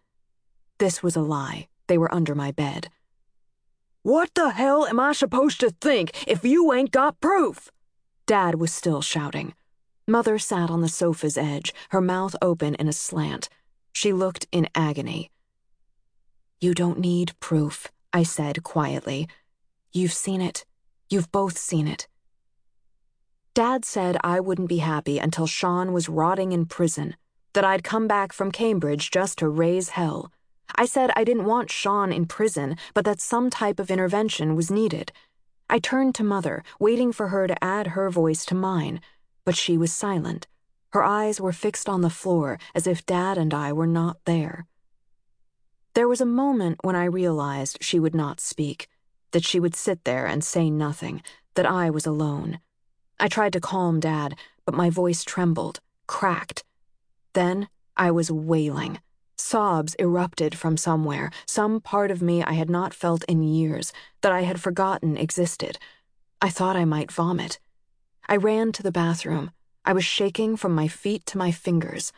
This 0.78 1.02
was 1.02 1.16
a 1.16 1.22
lie. 1.22 1.68
They 1.86 1.96
were 1.96 2.12
under 2.14 2.34
my 2.34 2.50
bed. 2.50 2.88
What 4.02 4.30
the 4.34 4.50
hell 4.50 4.86
am 4.86 5.00
I 5.00 5.12
supposed 5.12 5.58
to 5.60 5.70
think 5.70 6.28
if 6.28 6.44
you 6.44 6.72
ain't 6.72 6.90
got 6.90 7.20
proof? 7.20 7.70
Dad 8.26 8.56
was 8.56 8.72
still 8.72 9.00
shouting. 9.00 9.54
Mother 10.06 10.38
sat 10.38 10.70
on 10.70 10.80
the 10.80 10.88
sofa's 10.88 11.38
edge, 11.38 11.72
her 11.90 12.00
mouth 12.00 12.36
open 12.42 12.74
in 12.76 12.88
a 12.88 12.92
slant. 12.92 13.48
She 13.96 14.12
looked 14.12 14.46
in 14.52 14.68
agony. 14.74 15.30
You 16.60 16.74
don't 16.74 16.98
need 16.98 17.32
proof, 17.40 17.90
I 18.12 18.24
said 18.24 18.62
quietly. 18.62 19.26
You've 19.90 20.12
seen 20.12 20.42
it. 20.42 20.66
You've 21.08 21.32
both 21.32 21.56
seen 21.56 21.88
it. 21.88 22.06
Dad 23.54 23.86
said 23.86 24.18
I 24.22 24.38
wouldn't 24.38 24.68
be 24.68 24.84
happy 24.84 25.18
until 25.18 25.46
Sean 25.46 25.94
was 25.94 26.10
rotting 26.10 26.52
in 26.52 26.66
prison, 26.66 27.16
that 27.54 27.64
I'd 27.64 27.84
come 27.84 28.06
back 28.06 28.34
from 28.34 28.52
Cambridge 28.52 29.10
just 29.10 29.38
to 29.38 29.48
raise 29.48 29.88
hell. 29.88 30.30
I 30.74 30.84
said 30.84 31.10
I 31.16 31.24
didn't 31.24 31.46
want 31.46 31.70
Sean 31.70 32.12
in 32.12 32.26
prison, 32.26 32.76
but 32.92 33.06
that 33.06 33.22
some 33.22 33.48
type 33.48 33.80
of 33.80 33.90
intervention 33.90 34.54
was 34.56 34.70
needed. 34.70 35.10
I 35.70 35.78
turned 35.78 36.14
to 36.16 36.22
Mother, 36.22 36.62
waiting 36.78 37.12
for 37.12 37.28
her 37.28 37.46
to 37.46 37.64
add 37.64 37.86
her 37.96 38.10
voice 38.10 38.44
to 38.44 38.54
mine, 38.54 39.00
but 39.46 39.56
she 39.56 39.78
was 39.78 39.90
silent. 39.90 40.46
Her 40.90 41.02
eyes 41.02 41.40
were 41.40 41.52
fixed 41.52 41.88
on 41.88 42.00
the 42.00 42.10
floor 42.10 42.58
as 42.74 42.86
if 42.86 43.06
Dad 43.06 43.38
and 43.38 43.52
I 43.52 43.72
were 43.72 43.86
not 43.86 44.18
there. 44.24 44.66
There 45.94 46.08
was 46.08 46.20
a 46.20 46.26
moment 46.26 46.78
when 46.82 46.96
I 46.96 47.04
realized 47.04 47.78
she 47.80 47.98
would 47.98 48.14
not 48.14 48.40
speak, 48.40 48.88
that 49.32 49.44
she 49.44 49.58
would 49.58 49.74
sit 49.74 50.04
there 50.04 50.26
and 50.26 50.44
say 50.44 50.70
nothing, 50.70 51.22
that 51.54 51.66
I 51.66 51.90
was 51.90 52.06
alone. 52.06 52.60
I 53.18 53.28
tried 53.28 53.54
to 53.54 53.60
calm 53.60 54.00
Dad, 54.00 54.36
but 54.64 54.74
my 54.74 54.90
voice 54.90 55.24
trembled, 55.24 55.80
cracked. 56.06 56.64
Then 57.32 57.68
I 57.96 58.10
was 58.10 58.30
wailing. 58.30 59.00
Sobs 59.38 59.94
erupted 59.98 60.56
from 60.56 60.76
somewhere, 60.76 61.30
some 61.46 61.80
part 61.80 62.10
of 62.10 62.22
me 62.22 62.42
I 62.42 62.52
had 62.52 62.70
not 62.70 62.94
felt 62.94 63.24
in 63.24 63.42
years, 63.42 63.92
that 64.22 64.32
I 64.32 64.42
had 64.42 64.60
forgotten 64.60 65.16
existed. 65.16 65.78
I 66.42 66.50
thought 66.50 66.76
I 66.76 66.84
might 66.84 67.12
vomit. 67.12 67.58
I 68.28 68.36
ran 68.36 68.72
to 68.72 68.82
the 68.82 68.92
bathroom. 68.92 69.50
I 69.88 69.92
was 69.92 70.04
shaking 70.04 70.56
from 70.56 70.74
my 70.74 70.88
feet 70.88 71.24
to 71.26 71.38
my 71.38 71.52
fingers. 71.52 72.12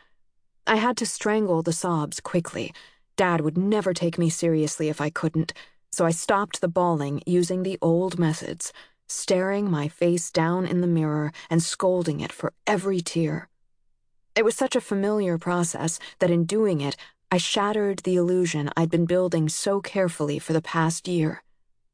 I 0.66 0.76
had 0.76 0.97
to 0.97 1.06
strangle 1.06 1.62
the 1.62 1.74
sobs 1.74 2.18
quickly. 2.18 2.72
Dad 3.14 3.42
would 3.42 3.58
never 3.58 3.92
take 3.92 4.16
me 4.16 4.30
seriously 4.30 4.88
if 4.88 5.02
I 5.02 5.10
couldn't, 5.10 5.52
so 5.92 6.06
I 6.06 6.10
stopped 6.12 6.62
the 6.62 6.68
bawling 6.68 7.22
using 7.26 7.62
the 7.62 7.76
old 7.82 8.18
methods, 8.18 8.72
staring 9.06 9.70
my 9.70 9.86
face 9.86 10.30
down 10.30 10.66
in 10.66 10.80
the 10.80 10.86
mirror 10.86 11.30
and 11.50 11.62
scolding 11.62 12.20
it 12.20 12.32
for 12.32 12.55
every 12.66 13.02
tear. 13.02 13.50
It 14.34 14.47
was 14.47 14.55
such 14.55 14.74
a 14.74 14.80
familiar 14.80 15.36
process 15.36 15.98
that 16.20 16.30
in 16.30 16.47
doing 16.47 16.80
it, 16.80 16.97
I 17.30 17.36
shattered 17.36 17.98
the 17.98 18.16
illusion 18.16 18.70
I'd 18.78 18.90
been 18.90 19.05
building 19.05 19.50
so 19.50 19.82
carefully 19.82 20.38
for 20.38 20.55
the 20.55 20.62
past 20.62 21.06
year. 21.06 21.42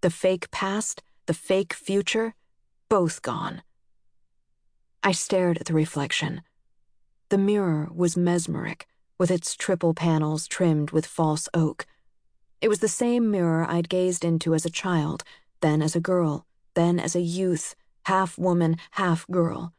The 0.02 0.10
fake 0.10 0.52
past, 0.52 1.02
the 1.26 1.34
fake 1.34 1.72
future, 1.74 2.34
both 2.88 3.22
gone. 3.22 3.62
I 5.06 5.12
stared 5.12 5.58
at 5.58 5.66
the 5.66 5.74
reflection. 5.74 6.40
The 7.28 7.36
mirror 7.36 7.90
was 7.94 8.16
mesmeric, 8.16 8.86
with 9.18 9.30
its 9.30 9.54
triple 9.54 9.92
panels 9.92 10.48
trimmed 10.48 10.92
with 10.92 11.04
false 11.04 11.46
oak. 11.52 11.84
It 12.62 12.68
was 12.68 12.78
the 12.78 12.88
same 12.88 13.30
mirror 13.30 13.66
I'd 13.68 13.90
gazed 13.90 14.24
into 14.24 14.54
as 14.54 14.64
a 14.64 14.70
child, 14.70 15.22
then 15.60 15.82
as 15.82 15.94
a 15.94 16.00
girl, 16.00 16.46
then 16.72 16.98
as 16.98 17.14
a 17.14 17.20
youth, 17.20 17.74
half 18.06 18.38
woman, 18.38 18.78
half 18.92 19.26
girl. 19.28 19.74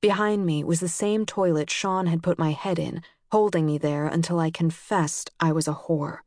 Behind 0.00 0.44
me 0.44 0.64
was 0.64 0.80
the 0.80 0.88
same 0.88 1.26
toilet 1.26 1.70
Sean 1.70 2.06
had 2.06 2.24
put 2.24 2.36
my 2.36 2.50
head 2.50 2.80
in, 2.80 3.02
holding 3.30 3.66
me 3.66 3.78
there 3.78 4.06
until 4.06 4.40
I 4.40 4.50
confessed 4.50 5.30
I 5.38 5.52
was 5.52 5.68
a 5.68 5.74
whore. 5.74 6.18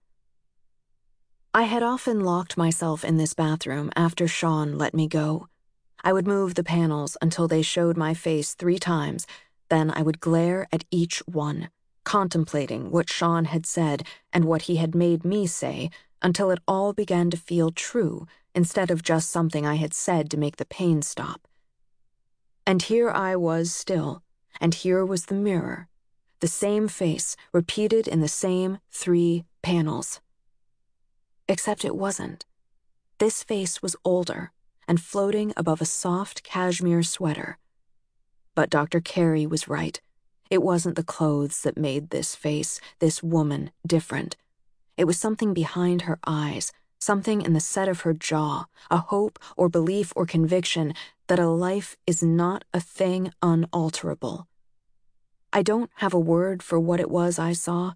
I 1.53 1.63
had 1.63 1.83
often 1.83 2.21
locked 2.21 2.55
myself 2.55 3.03
in 3.03 3.17
this 3.17 3.33
bathroom 3.33 3.91
after 3.97 4.29
Sean 4.29 4.77
let 4.77 4.93
me 4.93 5.09
go. 5.09 5.49
I 6.03 6.13
would 6.13 6.27
move 6.27 6.55
the 6.55 6.63
panels 6.63 7.17
until 7.21 7.47
they 7.47 7.61
showed 7.61 7.97
my 7.97 8.13
face 8.13 8.53
three 8.53 8.79
times, 8.79 9.27
then 9.69 9.91
I 9.91 10.01
would 10.01 10.19
glare 10.19 10.67
at 10.71 10.85
each 10.91 11.19
one, 11.27 11.69
contemplating 12.03 12.89
what 12.89 13.09
Sean 13.09 13.45
had 13.45 13.65
said 13.65 14.03
and 14.31 14.45
what 14.45 14.63
he 14.63 14.77
had 14.77 14.95
made 14.95 15.25
me 15.25 15.45
say 15.45 15.89
until 16.21 16.51
it 16.51 16.59
all 16.67 16.93
began 16.93 17.29
to 17.29 17.37
feel 17.37 17.71
true 17.71 18.27
instead 18.55 18.91
of 18.91 19.03
just 19.03 19.29
something 19.29 19.65
I 19.65 19.75
had 19.75 19.93
said 19.93 20.29
to 20.31 20.37
make 20.37 20.57
the 20.57 20.65
pain 20.65 21.01
stop. 21.01 21.47
And 22.65 22.81
here 22.81 23.09
I 23.09 23.35
was 23.35 23.73
still, 23.73 24.23
and 24.61 24.73
here 24.73 25.05
was 25.05 25.25
the 25.25 25.35
mirror, 25.35 25.87
the 26.39 26.47
same 26.47 26.87
face 26.87 27.35
repeated 27.53 28.07
in 28.07 28.21
the 28.21 28.27
same 28.27 28.79
three 28.91 29.45
panels. 29.61 30.21
Except 31.47 31.83
it 31.83 31.95
wasn't. 31.95 32.45
This 33.17 33.43
face 33.43 33.81
was 33.81 33.95
older 34.05 34.51
and 34.89 34.99
floating 34.99 35.53
above 35.55 35.79
a 35.79 35.85
soft 35.85 36.41
cashmere 36.43 37.03
sweater. 37.03 37.59
But 38.55 38.71
Dr. 38.71 38.99
Kerry 38.99 39.45
was 39.45 39.67
right. 39.67 40.01
It 40.49 40.63
wasn't 40.63 40.95
the 40.95 41.03
clothes 41.03 41.61
that 41.61 41.77
made 41.77 42.09
this 42.09 42.35
face, 42.35 42.81
this 42.97 43.21
woman, 43.21 43.69
different. 43.85 44.35
It 44.97 45.05
was 45.05 45.19
something 45.19 45.53
behind 45.53 46.01
her 46.01 46.17
eyes, 46.25 46.71
something 46.99 47.41
in 47.41 47.53
the 47.53 47.59
set 47.59 47.87
of 47.87 48.01
her 48.01 48.13
jaw, 48.13 48.65
a 48.89 48.97
hope 48.97 49.37
or 49.55 49.69
belief 49.69 50.11
or 50.15 50.25
conviction 50.25 50.95
that 51.27 51.39
a 51.39 51.47
life 51.47 51.95
is 52.07 52.23
not 52.23 52.65
a 52.73 52.81
thing 52.81 53.31
unalterable. 53.43 54.47
I 55.53 55.61
don't 55.61 55.91
have 55.97 56.15
a 56.15 56.19
word 56.19 56.63
for 56.63 56.79
what 56.79 56.99
it 56.99 57.11
was 57.11 57.37
I 57.37 57.53
saw, 57.53 57.93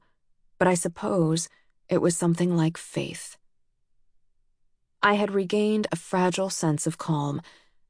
but 0.60 0.68
I 0.68 0.76
suppose 0.76 1.50
it 1.90 2.02
was 2.02 2.16
something 2.16 2.56
like 2.56 2.78
faith. 2.78 3.36
I 5.06 5.16
had 5.16 5.34
regained 5.34 5.86
a 5.92 5.98
fragile 5.98 6.50
sense 6.50 6.88
of 6.88 6.98
calm, 6.98 7.42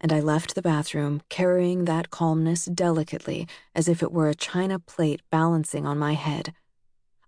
and 0.02 0.12
I 0.12 0.20
left 0.20 0.56
the 0.56 0.64
bathroom 0.64 1.22
carrying 1.30 1.86
that 1.86 2.10
calmness 2.10 2.66
delicately 2.66 3.48
as 3.76 3.88
if 3.88 4.02
it 4.02 4.12
were 4.12 4.30
a 4.30 4.36
china 4.36 4.80
plate 4.80 5.22
balancing 5.30 5.86
on 5.86 6.00
my 6.00 6.14
head. 6.14 6.56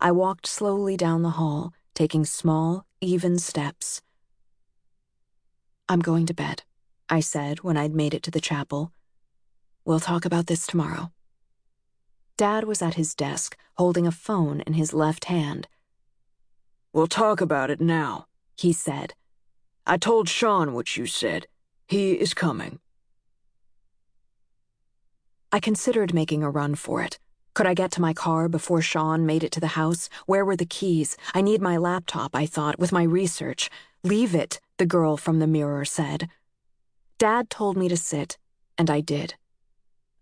I 0.02 0.12
walked 0.12 0.48
slowly 0.48 0.98
down 0.98 1.22
the 1.22 1.38
hall, 1.38 1.72
taking 1.94 2.26
small, 2.26 2.88
even 3.00 3.38
steps. 3.38 4.02
I'm 5.88 6.00
going 6.00 6.26
to 6.26 6.34
bed, 6.34 6.64
I 7.08 7.20
said 7.20 7.60
when 7.60 7.78
I'd 7.78 7.94
made 7.94 8.16
it 8.16 8.24
to 8.24 8.32
the 8.32 8.42
chapel. 8.42 8.92
We'll 9.86 10.00
talk 10.00 10.26
about 10.26 10.48
this 10.48 10.66
tomorrow. 10.66 11.12
Dad 12.38 12.64
was 12.64 12.82
at 12.82 12.96
his 12.96 13.14
desk, 13.14 13.56
holding 13.78 14.08
a 14.08 14.12
phone 14.12 14.62
in 14.62 14.74
his 14.74 14.94
left 14.94 15.26
hand. 15.26 15.68
We'll 16.92 17.06
talk 17.06 17.40
about 17.40 17.70
it 17.70 17.80
now, 17.80 18.26
he 18.58 18.74
said 18.74 19.14
I 19.88 19.98
told 19.98 20.28
Sean 20.28 20.74
what 20.74 20.98
you 20.98 21.06
said. 21.06 21.46
He 21.88 22.14
is 22.14 22.34
coming. 22.34 22.80
I 25.52 25.60
considered 25.60 26.12
making 26.12 26.42
a 26.42 26.50
run 26.50 26.74
for 26.74 27.04
it. 27.04 27.20
Could 27.54 27.68
I 27.68 27.76
get 27.76 27.92
to 27.92 28.02
my 28.02 28.12
car 28.12 28.50
before 28.50 28.82
Sean 28.82 29.28
made 29.28 29.44
it 29.44 29.52
to 29.52 29.60
the 29.60 29.78
house? 29.78 30.10
Where 30.26 30.44
were 30.44 30.56
the 30.56 30.66
keys? 30.66 31.18
I 31.36 31.42
need 31.42 31.62
my 31.62 31.78
laptop, 31.78 32.36
I 32.36 32.48
thought, 32.48 32.80
with 32.80 32.92
my 32.92 33.04
research. 33.04 33.70
Leave 34.04 34.34
it, 34.34 34.60
the 34.78 34.88
girl 34.88 35.18
from 35.18 35.38
the 35.38 35.48
mirror 35.48 35.86
said. 35.86 36.30
Dad 37.20 37.52
told 37.52 37.78
me 37.78 37.88
to 37.88 37.96
sit, 37.96 38.40
and 38.80 38.90
I 38.90 39.02
did. 39.02 39.36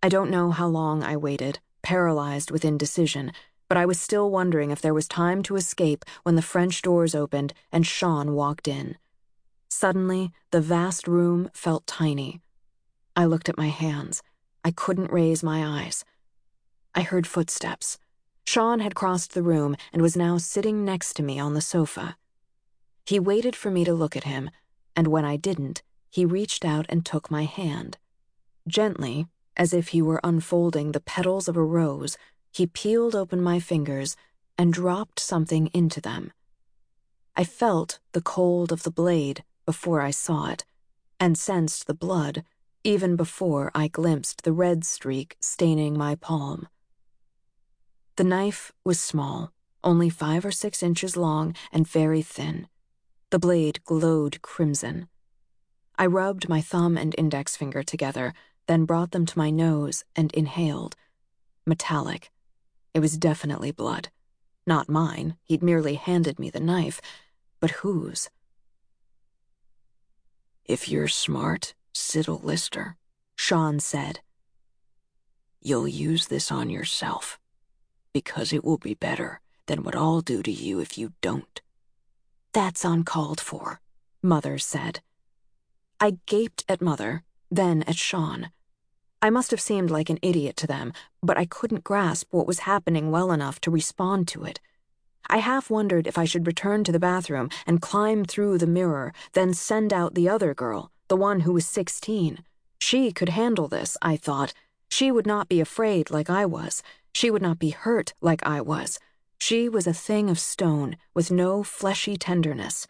I 0.04 0.10
don't 0.10 0.30
know 0.30 0.52
how 0.52 0.68
long 0.68 1.04
I 1.04 1.16
waited, 1.16 1.60
paralyzed 1.82 2.52
with 2.52 2.66
indecision, 2.66 3.32
but 3.70 3.78
I 3.78 3.86
was 3.86 4.00
still 4.00 4.30
wondering 4.30 4.72
if 4.72 4.82
there 4.82 4.94
was 4.94 5.08
time 5.08 5.42
to 5.44 5.56
escape 5.56 6.04
when 6.24 6.36
the 6.36 6.42
French 6.42 6.82
doors 6.82 7.16
opened 7.16 7.54
and 7.72 7.88
Sean 7.88 8.34
walked 8.34 8.68
in. 8.68 8.98
Suddenly, 9.76 10.32
the 10.52 10.62
vast 10.62 11.08
room 11.08 11.50
felt 11.52 11.88
tiny. 11.88 12.42
I 13.16 13.26
looked 13.26 13.50
at 13.50 13.58
my 13.58 13.70
hands. 13.70 14.22
I 14.64 14.70
couldn't 14.70 15.12
raise 15.12 15.42
my 15.42 15.82
eyes. 15.82 16.06
I 16.94 17.02
heard 17.02 17.26
footsteps. 17.26 17.98
Sean 18.46 18.82
had 18.82 18.94
crossed 18.94 19.34
the 19.34 19.42
room 19.42 19.76
and 19.92 20.02
was 20.02 20.16
now 20.16 20.38
sitting 20.38 20.86
next 20.86 21.16
to 21.16 21.24
me 21.24 21.40
on 21.40 21.56
the 21.56 21.60
sofa. 21.60 22.18
He 23.08 23.20
waited 23.20 23.56
for 23.56 23.72
me 23.72 23.84
to 23.84 23.96
look 23.96 24.16
at 24.16 24.26
him, 24.26 24.52
and 24.96 25.08
when 25.08 25.26
I 25.26 25.38
didn't, 25.38 25.82
he 26.12 26.24
reached 26.24 26.64
out 26.64 26.86
and 26.88 27.04
took 27.04 27.32
my 27.32 27.46
hand. 27.46 27.98
Gently, 28.68 29.26
as 29.58 29.74
if 29.74 29.88
he 29.88 30.04
were 30.04 30.22
unfolding 30.24 30.92
the 30.92 31.02
petals 31.02 31.48
of 31.48 31.58
a 31.58 31.64
rose, 31.64 32.16
he 32.52 32.68
peeled 32.68 33.16
open 33.16 33.42
my 33.42 33.60
fingers 33.60 34.16
and 34.56 34.72
dropped 34.72 35.20
something 35.20 35.68
into 35.74 36.00
them. 36.00 36.32
I 37.36 37.44
felt 37.44 38.00
the 38.12 38.22
cold 38.22 38.72
of 38.72 38.84
the 38.84 38.92
blade 38.92 39.44
before 39.66 40.02
I 40.02 40.12
saw 40.12 40.50
it, 40.50 40.66
and 41.20 41.38
sensed 41.38 41.88
the 41.88 41.94
blood 41.94 42.44
even 42.84 43.16
before 43.16 43.72
I 43.74 43.88
glimpsed 43.88 44.44
the 44.44 44.52
red 44.52 44.84
streak 44.84 45.38
staining 45.40 45.98
my 45.98 46.16
palm. 46.16 46.68
The 48.18 48.26
knife 48.26 48.72
was 48.84 49.00
small, 49.00 49.54
only 49.84 50.10
five 50.10 50.46
or 50.46 50.52
six 50.52 50.84
inches 50.84 51.16
long 51.16 51.56
and 51.72 51.88
very 51.88 52.22
thin. 52.22 52.68
The 53.30 53.40
blade 53.40 53.84
glowed 53.86 54.42
crimson. 54.42 55.08
I 55.98 56.08
rubbed 56.08 56.50
my 56.50 56.62
thumb 56.62 56.98
and 56.98 57.16
index 57.18 57.56
finger 57.56 57.84
together, 57.84 58.34
then 58.68 58.86
brought 58.86 59.12
them 59.12 59.26
to 59.26 59.38
my 59.38 59.50
nose 59.50 60.04
and 60.16 60.32
inhaled. 60.34 60.96
Metallic. 61.66 62.32
It 62.94 63.00
was 63.00 63.18
definitely 63.18 63.72
blood. 63.72 64.10
Not 64.68 64.90
mine, 64.90 65.38
he'd 65.44 65.64
merely 65.64 65.96
handed 65.96 66.38
me 66.38 66.50
the 66.50 66.60
knife, 66.60 67.00
but 67.60 67.72
whose? 67.72 68.30
If 70.66 70.88
you're 70.88 71.10
smart, 71.10 71.74
Siddle 71.94 72.42
Lister, 72.42 72.96
Sean 73.36 73.82
said, 73.82 74.22
you'll 75.62 75.88
use 75.88 76.28
this 76.28 76.52
on 76.52 76.70
yourself, 76.70 77.38
because 78.14 78.54
it 78.54 78.64
will 78.64 78.78
be 78.78 78.94
better 78.94 79.42
than 79.66 79.84
what 79.84 79.96
I'll 79.96 80.22
do 80.22 80.42
to 80.42 80.52
you 80.52 80.80
if 80.80 80.98
you 80.98 81.12
don't. 81.22 81.62
That's 82.54 82.86
uncalled 82.86 83.42
for, 83.42 83.82
Mother 84.22 84.58
said. 84.58 85.02
I 86.00 86.18
gaped 86.28 86.64
at 86.70 86.82
Mother, 86.82 87.24
then 87.52 87.84
at 87.84 87.98
Sean. 87.98 88.52
I 89.22 89.30
must 89.30 89.52
have 89.52 89.62
seemed 89.62 89.92
like 89.92 90.10
an 90.10 90.20
idiot 90.22 90.56
to 90.58 90.68
them, 90.68 90.94
but 91.22 91.38
I 91.38 91.46
couldn't 91.46 91.84
grasp 91.84 92.28
what 92.32 92.48
was 92.48 92.60
happening 92.60 93.12
well 93.12 93.32
enough 93.32 93.60
to 93.62 93.72
respond 93.72 94.28
to 94.30 94.44
it. 94.44 94.62
I 95.30 95.38
half 95.38 95.70
wondered 95.70 96.08
if 96.08 96.18
I 96.18 96.26
should 96.26 96.48
return 96.48 96.84
to 96.84 96.92
the 96.92 97.00
bathroom 97.00 97.50
and 97.66 97.82
climb 97.82 98.26
through 98.26 98.58
the 98.58 98.68
mirror, 98.68 99.14
then 99.34 99.54
send 99.54 99.94
out 99.94 100.16
the 100.16 100.30
other 100.30 100.54
girl, 100.54 100.92
the 101.08 101.18
one 101.18 101.42
who 101.42 101.54
was 101.54 101.66
16. 101.66 102.44
She 102.80 103.12
could 103.12 103.30
handle 103.30 103.68
this, 103.68 103.98
I 104.02 104.18
thought. 104.18 104.54
She 104.90 105.12
would 105.12 105.26
not 105.26 105.50
be 105.50 105.60
afraid 105.60 106.12
like 106.12 106.30
I 106.30 106.46
was. 106.46 106.84
She 107.14 107.32
would 107.32 107.42
not 107.42 107.60
be 107.60 107.70
hurt 107.70 108.14
like 108.22 108.46
I 108.46 108.62
was. 108.62 109.00
She 109.40 109.68
was 109.68 109.88
a 109.88 109.94
thing 109.94 110.30
of 110.30 110.40
stone 110.40 110.98
with 111.14 111.32
no 111.32 111.64
fleshy 111.64 112.18
tenderness. 112.18 112.88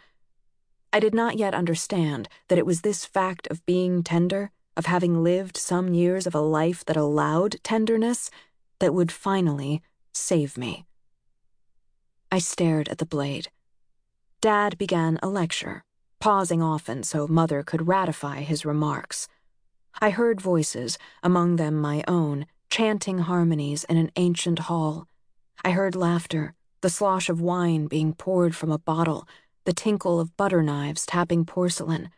I 0.91 0.99
did 0.99 1.13
not 1.13 1.37
yet 1.37 1.55
understand 1.55 2.29
that 2.47 2.57
it 2.57 2.65
was 2.65 2.81
this 2.81 3.05
fact 3.05 3.47
of 3.47 3.65
being 3.65 4.03
tender, 4.03 4.51
of 4.77 4.85
having 4.85 5.23
lived 5.23 5.57
some 5.57 5.93
years 5.93 6.27
of 6.27 6.35
a 6.35 6.39
life 6.39 6.85
that 6.85 6.97
allowed 6.97 7.55
tenderness, 7.63 8.29
that 8.79 8.93
would 8.93 9.11
finally 9.11 9.81
save 10.11 10.57
me. 10.57 10.85
I 12.33 12.39
stared 12.39 12.89
at 12.89 12.97
the 12.97 13.05
blade. 13.05 13.51
Dad 14.41 14.79
began 14.79 15.19
a 15.21 15.27
lecture, 15.27 15.83
pausing 16.19 16.63
often 16.63 17.03
so 17.03 17.27
Mother 17.27 17.61
could 17.61 17.87
ratify 17.87 18.41
his 18.41 18.65
remarks. 18.65 19.27
I 20.01 20.09
heard 20.09 20.41
voices, 20.41 20.97
among 21.21 21.57
them 21.57 21.79
my 21.79 22.03
own, 22.07 22.47
chanting 22.71 23.19
harmonies 23.19 23.83
in 23.83 23.97
an 23.97 24.09
ancient 24.15 24.57
hall. 24.65 25.07
I 25.63 25.73
heard 25.73 25.95
laughter, 25.95 26.55
the 26.81 26.89
slosh 26.89 27.29
of 27.29 27.39
wine 27.39 27.85
being 27.85 28.15
poured 28.15 28.55
from 28.55 28.71
a 28.71 28.79
bottle, 28.79 29.27
the 29.65 29.71
tinkle 29.71 30.19
of 30.19 30.35
butter 30.35 30.63
knives 30.63 31.05
tapping 31.05 31.45
porcelain. 31.45 32.09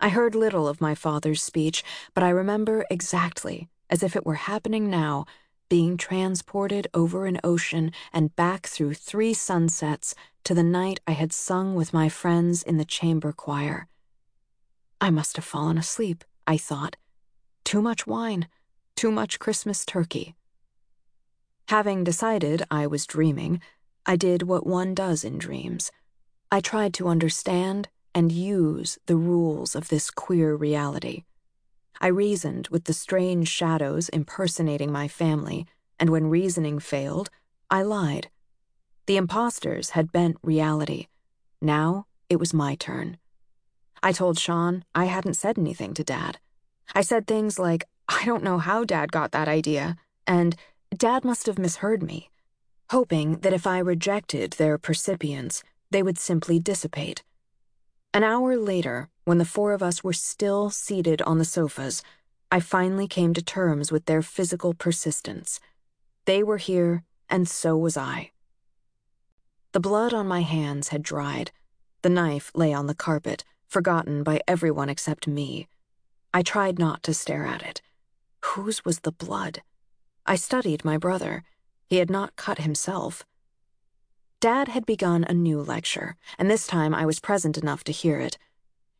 I 0.00 0.08
heard 0.08 0.34
little 0.34 0.66
of 0.66 0.80
my 0.80 0.96
father's 0.96 1.40
speech, 1.40 1.84
but 2.14 2.24
I 2.24 2.30
remember 2.30 2.84
exactly, 2.90 3.68
as 3.88 4.02
if 4.02 4.16
it 4.16 4.26
were 4.26 4.50
happening 4.50 4.90
now, 4.90 5.24
being 5.70 5.96
transported 5.96 6.88
over 6.92 7.24
an 7.24 7.40
ocean 7.42 7.92
and 8.12 8.36
back 8.36 8.66
through 8.66 8.92
three 8.92 9.32
sunsets 9.32 10.14
to 10.44 10.52
the 10.52 10.64
night 10.64 11.00
I 11.06 11.12
had 11.12 11.32
sung 11.32 11.74
with 11.74 11.94
my 11.94 12.10
friends 12.10 12.62
in 12.62 12.76
the 12.76 12.84
chamber 12.84 13.32
choir. 13.32 13.86
I 15.00 15.08
must 15.08 15.36
have 15.36 15.44
fallen 15.46 15.78
asleep, 15.78 16.24
I 16.46 16.58
thought. 16.58 16.96
Too 17.64 17.80
much 17.80 18.06
wine, 18.06 18.48
too 18.96 19.12
much 19.12 19.38
Christmas 19.38 19.86
turkey. 19.86 20.34
Having 21.68 22.02
decided 22.02 22.64
I 22.70 22.88
was 22.88 23.06
dreaming, 23.06 23.62
I 24.04 24.16
did 24.16 24.42
what 24.42 24.66
one 24.66 24.92
does 24.92 25.22
in 25.22 25.38
dreams. 25.38 25.92
I 26.50 26.60
tried 26.60 26.92
to 26.94 27.06
understand 27.06 27.88
and 28.12 28.32
use 28.32 28.98
the 29.06 29.16
rules 29.16 29.76
of 29.76 29.88
this 29.88 30.10
queer 30.10 30.56
reality. 30.56 31.22
I 32.00 32.06
reasoned 32.08 32.68
with 32.68 32.84
the 32.84 32.94
strange 32.94 33.48
shadows 33.48 34.08
impersonating 34.08 34.90
my 34.90 35.06
family, 35.06 35.66
and 35.98 36.08
when 36.08 36.30
reasoning 36.30 36.78
failed, 36.78 37.28
I 37.70 37.82
lied. 37.82 38.30
The 39.06 39.18
imposters 39.18 39.90
had 39.90 40.12
bent 40.12 40.38
reality. 40.42 41.08
Now 41.60 42.06
it 42.28 42.36
was 42.36 42.54
my 42.54 42.74
turn. 42.74 43.18
I 44.02 44.12
told 44.12 44.38
Sean 44.38 44.84
I 44.94 45.04
hadn't 45.04 45.34
said 45.34 45.58
anything 45.58 45.92
to 45.94 46.04
Dad. 46.04 46.38
I 46.94 47.02
said 47.02 47.26
things 47.26 47.58
like, 47.58 47.84
I 48.08 48.24
don't 48.24 48.42
know 48.42 48.58
how 48.58 48.84
Dad 48.84 49.12
got 49.12 49.32
that 49.32 49.48
idea, 49.48 49.96
and 50.26 50.56
Dad 50.96 51.24
must 51.24 51.46
have 51.46 51.58
misheard 51.58 52.02
me, 52.02 52.30
hoping 52.90 53.40
that 53.40 53.52
if 53.52 53.66
I 53.66 53.78
rejected 53.78 54.52
their 54.52 54.78
percipience, 54.78 55.62
they 55.90 56.02
would 56.02 56.18
simply 56.18 56.58
dissipate. 56.58 57.22
An 58.14 58.24
hour 58.24 58.56
later, 58.56 59.08
when 59.30 59.38
the 59.38 59.44
four 59.44 59.72
of 59.72 59.80
us 59.80 60.02
were 60.02 60.12
still 60.12 60.70
seated 60.70 61.22
on 61.22 61.38
the 61.38 61.44
sofas, 61.44 62.02
I 62.50 62.58
finally 62.58 63.06
came 63.06 63.32
to 63.34 63.40
terms 63.40 63.92
with 63.92 64.06
their 64.06 64.22
physical 64.22 64.74
persistence. 64.74 65.60
They 66.24 66.42
were 66.42 66.56
here, 66.56 67.04
and 67.28 67.48
so 67.48 67.76
was 67.76 67.96
I. 67.96 68.32
The 69.70 69.78
blood 69.78 70.12
on 70.12 70.26
my 70.26 70.40
hands 70.40 70.88
had 70.88 71.04
dried. 71.04 71.52
The 72.02 72.08
knife 72.08 72.50
lay 72.56 72.72
on 72.72 72.88
the 72.88 72.94
carpet, 73.06 73.44
forgotten 73.68 74.24
by 74.24 74.40
everyone 74.48 74.88
except 74.88 75.28
me. 75.28 75.68
I 76.34 76.42
tried 76.42 76.80
not 76.80 77.04
to 77.04 77.14
stare 77.14 77.46
at 77.46 77.62
it. 77.62 77.80
Whose 78.46 78.84
was 78.84 78.98
the 78.98 79.12
blood? 79.12 79.62
I 80.26 80.34
studied 80.34 80.84
my 80.84 80.98
brother. 80.98 81.44
He 81.86 81.98
had 81.98 82.10
not 82.10 82.34
cut 82.34 82.58
himself. 82.58 83.24
Dad 84.40 84.66
had 84.66 84.84
begun 84.84 85.22
a 85.22 85.32
new 85.32 85.62
lecture, 85.62 86.16
and 86.36 86.50
this 86.50 86.66
time 86.66 86.92
I 86.92 87.06
was 87.06 87.20
present 87.20 87.56
enough 87.56 87.84
to 87.84 87.92
hear 87.92 88.18
it. 88.18 88.36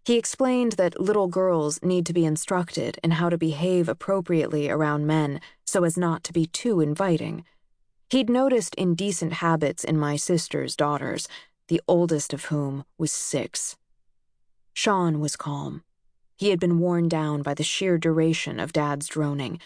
He 0.05 0.17
explained 0.17 0.73
that 0.73 1.01
little 1.01 1.29
girls 1.29 1.83
need 1.83 2.07
to 2.07 2.13
be 2.13 2.25
instructed 2.25 2.99
in 3.05 3.13
how 3.13 3.29
to 3.29 3.39
behave 3.39 3.89
appropriately 3.89 4.71
around 4.71 5.07
men 5.07 5.41
so 5.65 5.85
as 5.85 5.97
not 5.97 6.25
to 6.25 6.33
be 6.33 6.47
too 6.47 6.81
inviting. 6.81 7.45
He'd 8.11 8.31
noticed 8.31 8.75
indecent 8.75 9.35
habits 9.35 9.85
in 9.85 9.99
my 9.99 10.17
sister's 10.17 10.75
daughters, 10.75 11.29
the 11.69 11.81
oldest 11.87 12.33
of 12.33 12.47
whom 12.47 12.85
was 12.99 13.13
six. 13.13 13.77
Sean 14.73 15.21
was 15.21 15.37
calm. 15.37 15.85
He 16.37 16.51
had 16.51 16.59
been 16.59 16.79
worn 16.79 17.09
down 17.09 17.43
by 17.43 17.55
the 17.55 17.63
sheer 17.63 17.99
duration 17.99 18.59
of 18.59 18.73
Dad's 18.73 19.07
droning. 19.07 19.61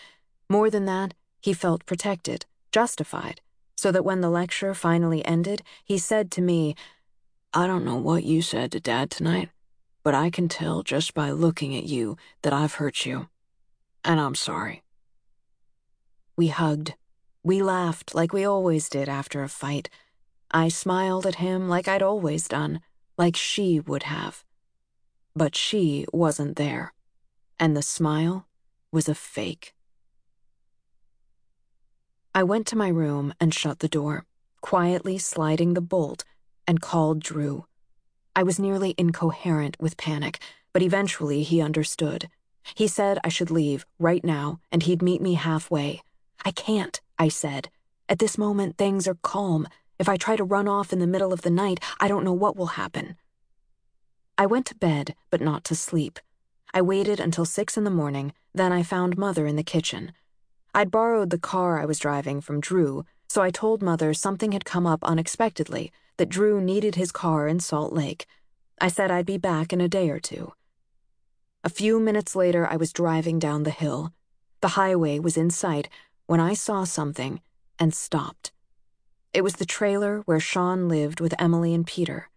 More 0.49 0.69
than 0.69 0.85
that, 0.87 1.15
he 1.41 1.53
felt 1.53 1.87
protected, 1.87 2.47
justified 2.73 3.41
so 3.77 3.93
that 3.93 4.05
when 4.05 4.21
the 4.21 4.31
lecture 4.31 4.75
finally 4.75 5.25
ended, 5.27 5.63
he 5.85 5.99
said 5.99 6.31
to 6.33 6.41
me, 6.41 6.75
I 7.53 7.67
don't 7.67 7.85
know 7.85 7.97
what 7.97 8.25
you 8.25 8.43
said 8.43 8.73
to 8.73 8.81
Dad 8.81 9.11
tonight, 9.11 9.51
but 10.05 10.15
I 10.15 10.31
can 10.31 10.49
tell 10.49 10.83
just 10.83 11.15
by 11.15 11.31
looking 11.31 11.75
at 11.75 11.85
you 11.85 12.17
that 12.43 12.53
I've 12.53 12.75
hurt 12.75 13.07
you. 13.07 13.29
And 14.05 14.21
I'm 14.21 14.35
sorry. 14.35 14.83
We 16.37 16.49
hugged. 16.49 16.95
We 17.43 17.63
laughed 17.63 18.15
like 18.15 18.33
we 18.33 18.45
always 18.45 18.89
did 18.91 19.09
after 19.09 19.43
a 19.43 19.49
fight. 19.49 19.89
I 20.51 20.69
smiled 20.69 21.27
at 21.27 21.37
him 21.37 21.69
like 21.69 21.89
I'd 21.89 22.03
always 22.03 22.47
done, 22.47 22.81
like 23.17 23.35
she 23.35 23.81
would 23.81 24.05
have. 24.05 24.45
But 25.35 25.57
she 25.57 26.07
wasn't 26.13 26.57
there, 26.57 26.93
and 27.59 27.77
the 27.77 27.83
smile 27.83 28.47
was 28.93 29.09
a 29.09 29.15
fake. 29.15 29.75
I 32.35 32.43
went 32.43 32.67
to 32.69 32.77
my 32.77 32.89
room 32.89 33.33
and 33.41 33.55
shut 33.55 33.79
the 33.79 33.89
door, 33.89 34.27
quietly 34.61 35.19
sliding 35.19 35.75
the 35.75 35.81
bolt, 35.81 36.25
and 36.67 36.81
called 36.81 37.21
Drew. 37.21 37.67
I 38.37 38.43
was 38.43 38.59
nearly 38.59 38.95
incoherent 38.99 39.77
with 39.79 39.97
panic, 39.97 40.41
but 40.73 40.83
eventually 40.83 41.43
he 41.43 41.61
understood. 41.61 42.29
He 42.75 42.89
said 42.89 43.19
I 43.23 43.29
should 43.29 43.51
leave 43.51 43.87
right 43.99 44.25
now 44.25 44.59
and 44.73 44.83
he'd 44.83 45.03
meet 45.03 45.21
me 45.23 45.35
halfway. 45.35 46.03
I 46.45 46.51
can't, 46.51 47.01
I 47.19 47.29
said. 47.29 47.71
At 48.09 48.19
this 48.19 48.37
moment, 48.37 48.77
things 48.77 49.07
are 49.07 49.19
calm. 49.23 49.69
If 49.99 50.09
I 50.09 50.17
try 50.17 50.37
to 50.37 50.45
run 50.45 50.67
off 50.67 50.93
in 50.93 50.99
the 50.99 51.07
middle 51.07 51.33
of 51.33 51.43
the 51.43 51.51
night, 51.51 51.79
I 52.01 52.09
don't 52.09 52.25
know 52.25 52.33
what 52.33 52.57
will 52.57 52.75
happen. 52.79 53.17
I 54.37 54.47
went 54.47 54.67
to 54.67 54.75
bed, 54.75 55.15
but 55.31 55.41
not 55.41 55.63
to 55.65 55.77
sleep. 55.77 56.19
I 56.73 56.83
waited 56.83 57.21
until 57.21 57.45
six 57.45 57.77
in 57.77 57.85
the 57.85 57.91
morning, 57.91 58.33
then 58.53 58.73
I 58.73 58.83
found 58.83 59.17
Mother 59.17 59.47
in 59.47 59.55
the 59.55 59.63
kitchen. 59.63 60.13
I'd 60.75 60.91
borrowed 60.91 61.31
the 61.31 61.39
car 61.39 61.81
I 61.81 61.85
was 61.85 62.01
driving 62.01 62.41
from 62.41 62.61
Drew, 62.61 63.05
so 63.29 63.43
I 63.43 63.51
told 63.51 63.81
Mother 63.81 64.13
something 64.13 64.51
had 64.51 64.65
come 64.65 64.87
up 64.87 65.05
unexpectedly, 65.05 65.93
that 66.17 66.29
Drew 66.29 66.61
needed 66.61 66.95
his 66.95 67.13
car 67.13 67.49
in 67.49 67.61
Salt 67.61 67.93
Lake. 67.93 68.27
I 68.81 68.89
said 68.89 69.11
I'd 69.11 69.27
be 69.27 69.39
back 69.39 69.73
in 69.73 69.81
a 69.81 69.89
day 69.89 70.11
or 70.11 70.21
two. 70.21 70.53
A 71.63 71.69
few 71.69 71.99
minutes 71.99 72.37
later, 72.37 72.67
I 72.67 72.77
was 72.77 72.93
driving 72.93 73.39
down 73.39 73.63
the 73.63 73.71
hill. 73.71 74.13
The 74.61 74.77
highway 74.77 75.19
was 75.19 75.37
in 75.37 75.51
sight 75.51 75.89
when 76.27 76.41
I 76.41 76.55
saw 76.55 76.85
something 76.85 77.41
and 77.79 77.95
stopped. 77.95 78.53
It 79.33 79.43
was 79.43 79.55
the 79.55 79.67
trailer 79.67 80.21
where 80.27 80.41
Sean 80.41 80.89
lived 80.89 81.21
with 81.21 81.35
Emily 81.41 81.75
and 81.75 81.87
Peter. 81.87 82.31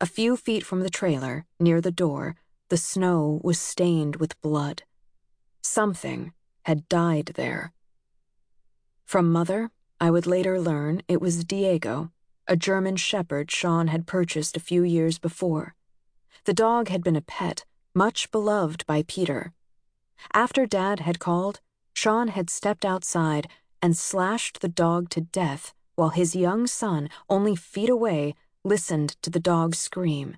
A 0.00 0.06
few 0.06 0.36
feet 0.36 0.64
from 0.64 0.80
the 0.80 0.90
trailer, 0.90 1.46
near 1.58 1.80
the 1.80 1.90
door, 1.90 2.36
the 2.68 2.76
snow 2.76 3.40
was 3.42 3.58
stained 3.58 4.16
with 4.16 4.40
blood. 4.42 4.82
Something 5.62 6.32
had 6.64 6.88
died 6.88 7.32
there. 7.36 7.72
From 9.04 9.32
Mother, 9.32 9.70
I 10.00 10.10
would 10.10 10.26
later 10.26 10.60
learn 10.60 11.02
it 11.08 11.20
was 11.20 11.44
Diego, 11.44 12.10
a 12.46 12.56
German 12.56 12.96
shepherd 12.96 13.50
Sean 13.50 13.88
had 13.88 14.06
purchased 14.06 14.56
a 14.56 14.60
few 14.60 14.82
years 14.82 15.18
before. 15.18 15.74
The 16.44 16.54
dog 16.54 16.88
had 16.88 17.02
been 17.02 17.16
a 17.16 17.22
pet, 17.22 17.64
much 17.94 18.30
beloved 18.30 18.86
by 18.86 19.04
Peter. 19.06 19.52
After 20.32 20.66
Dad 20.66 21.00
had 21.00 21.18
called, 21.18 21.60
Sean 21.94 22.28
had 22.28 22.50
stepped 22.50 22.84
outside 22.84 23.48
and 23.80 23.96
slashed 23.96 24.60
the 24.60 24.68
dog 24.68 25.10
to 25.10 25.20
death 25.20 25.74
while 25.94 26.10
his 26.10 26.34
young 26.34 26.66
son, 26.66 27.08
only 27.30 27.54
feet 27.54 27.88
away, 27.88 28.34
listened 28.64 29.16
to 29.22 29.30
the 29.30 29.40
dog 29.40 29.74
scream. 29.74 30.36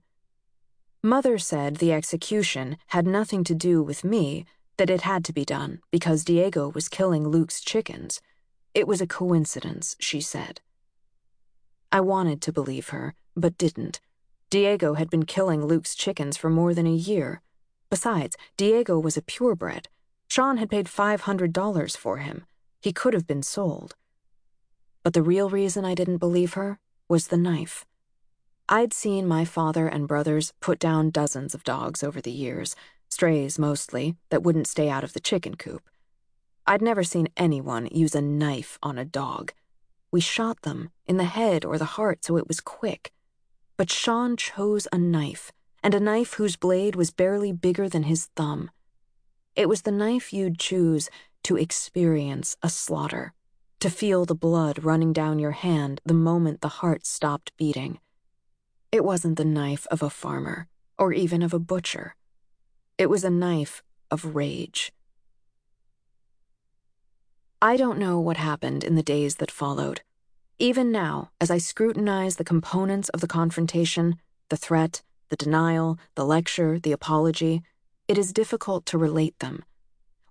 Mother 1.02 1.38
said 1.38 1.76
the 1.76 1.92
execution 1.92 2.76
had 2.88 3.06
nothing 3.06 3.44
to 3.44 3.54
do 3.54 3.82
with 3.82 4.04
me, 4.04 4.44
that 4.76 4.90
it 4.90 5.02
had 5.02 5.24
to 5.24 5.32
be 5.32 5.44
done 5.44 5.80
because 5.90 6.24
Diego 6.24 6.68
was 6.68 6.88
killing 6.88 7.26
Luke's 7.26 7.60
chickens. 7.60 8.20
It 8.74 8.86
was 8.86 9.00
a 9.00 9.06
coincidence, 9.06 9.96
she 9.98 10.20
said. 10.20 10.60
I 11.92 12.00
wanted 12.00 12.42
to 12.42 12.52
believe 12.52 12.88
her, 12.88 13.14
but 13.36 13.58
didn't. 13.58 14.00
Diego 14.50 14.94
had 14.94 15.10
been 15.10 15.24
killing 15.24 15.64
Luke's 15.64 15.94
chickens 15.94 16.36
for 16.36 16.50
more 16.50 16.74
than 16.74 16.86
a 16.86 16.92
year. 16.92 17.42
Besides, 17.90 18.36
Diego 18.56 18.98
was 18.98 19.16
a 19.16 19.22
purebred. 19.22 19.88
Sean 20.28 20.56
had 20.56 20.70
paid 20.70 20.86
$500 20.86 21.96
for 21.96 22.18
him. 22.18 22.44
He 22.80 22.92
could 22.92 23.14
have 23.14 23.26
been 23.26 23.42
sold. 23.42 23.94
But 25.02 25.14
the 25.14 25.22
real 25.22 25.48
reason 25.50 25.84
I 25.84 25.94
didn't 25.94 26.18
believe 26.18 26.54
her 26.54 26.78
was 27.08 27.28
the 27.28 27.36
knife. 27.36 27.84
I'd 28.68 28.92
seen 28.92 29.28
my 29.28 29.44
father 29.44 29.86
and 29.86 30.08
brothers 30.08 30.52
put 30.60 30.80
down 30.80 31.10
dozens 31.10 31.54
of 31.54 31.62
dogs 31.62 32.02
over 32.02 32.20
the 32.20 32.32
years, 32.32 32.74
strays 33.08 33.58
mostly, 33.58 34.16
that 34.30 34.42
wouldn't 34.42 34.66
stay 34.66 34.88
out 34.88 35.04
of 35.04 35.12
the 35.12 35.20
chicken 35.20 35.54
coop. 35.54 35.88
I'd 36.66 36.82
never 36.82 37.04
seen 37.04 37.28
anyone 37.36 37.88
use 37.92 38.16
a 38.16 38.20
knife 38.20 38.76
on 38.82 38.98
a 38.98 39.04
dog. 39.04 39.52
We 40.16 40.22
shot 40.22 40.62
them 40.62 40.88
in 41.04 41.18
the 41.18 41.24
head 41.24 41.62
or 41.62 41.76
the 41.76 41.92
heart 42.00 42.24
so 42.24 42.38
it 42.38 42.48
was 42.48 42.60
quick. 42.60 43.12
But 43.76 43.90
Sean 43.90 44.38
chose 44.38 44.88
a 44.90 44.96
knife, 44.96 45.52
and 45.82 45.94
a 45.94 46.00
knife 46.00 46.32
whose 46.32 46.56
blade 46.56 46.96
was 46.96 47.10
barely 47.10 47.52
bigger 47.52 47.86
than 47.86 48.04
his 48.04 48.30
thumb. 48.34 48.70
It 49.56 49.68
was 49.68 49.82
the 49.82 49.92
knife 49.92 50.32
you'd 50.32 50.58
choose 50.58 51.10
to 51.42 51.58
experience 51.58 52.56
a 52.62 52.70
slaughter, 52.70 53.34
to 53.80 53.90
feel 53.90 54.24
the 54.24 54.34
blood 54.34 54.82
running 54.82 55.12
down 55.12 55.38
your 55.38 55.50
hand 55.50 56.00
the 56.06 56.14
moment 56.14 56.62
the 56.62 56.80
heart 56.80 57.04
stopped 57.04 57.54
beating. 57.58 57.98
It 58.90 59.04
wasn't 59.04 59.36
the 59.36 59.44
knife 59.44 59.86
of 59.90 60.02
a 60.02 60.08
farmer, 60.08 60.66
or 60.96 61.12
even 61.12 61.42
of 61.42 61.52
a 61.52 61.58
butcher. 61.58 62.16
It 62.96 63.10
was 63.10 63.22
a 63.22 63.28
knife 63.28 63.82
of 64.10 64.34
rage. 64.34 64.94
I 67.60 67.76
don't 67.76 67.98
know 67.98 68.18
what 68.18 68.38
happened 68.38 68.82
in 68.82 68.94
the 68.94 69.02
days 69.02 69.34
that 69.34 69.50
followed. 69.50 70.00
Even 70.58 70.90
now, 70.90 71.30
as 71.38 71.50
I 71.50 71.58
scrutinize 71.58 72.36
the 72.36 72.44
components 72.44 73.10
of 73.10 73.20
the 73.20 73.26
confrontation, 73.26 74.16
the 74.48 74.56
threat, 74.56 75.02
the 75.28 75.36
denial, 75.36 75.98
the 76.14 76.24
lecture, 76.24 76.78
the 76.78 76.92
apology, 76.92 77.62
it 78.08 78.16
is 78.16 78.32
difficult 78.32 78.86
to 78.86 78.96
relate 78.96 79.38
them. 79.40 79.64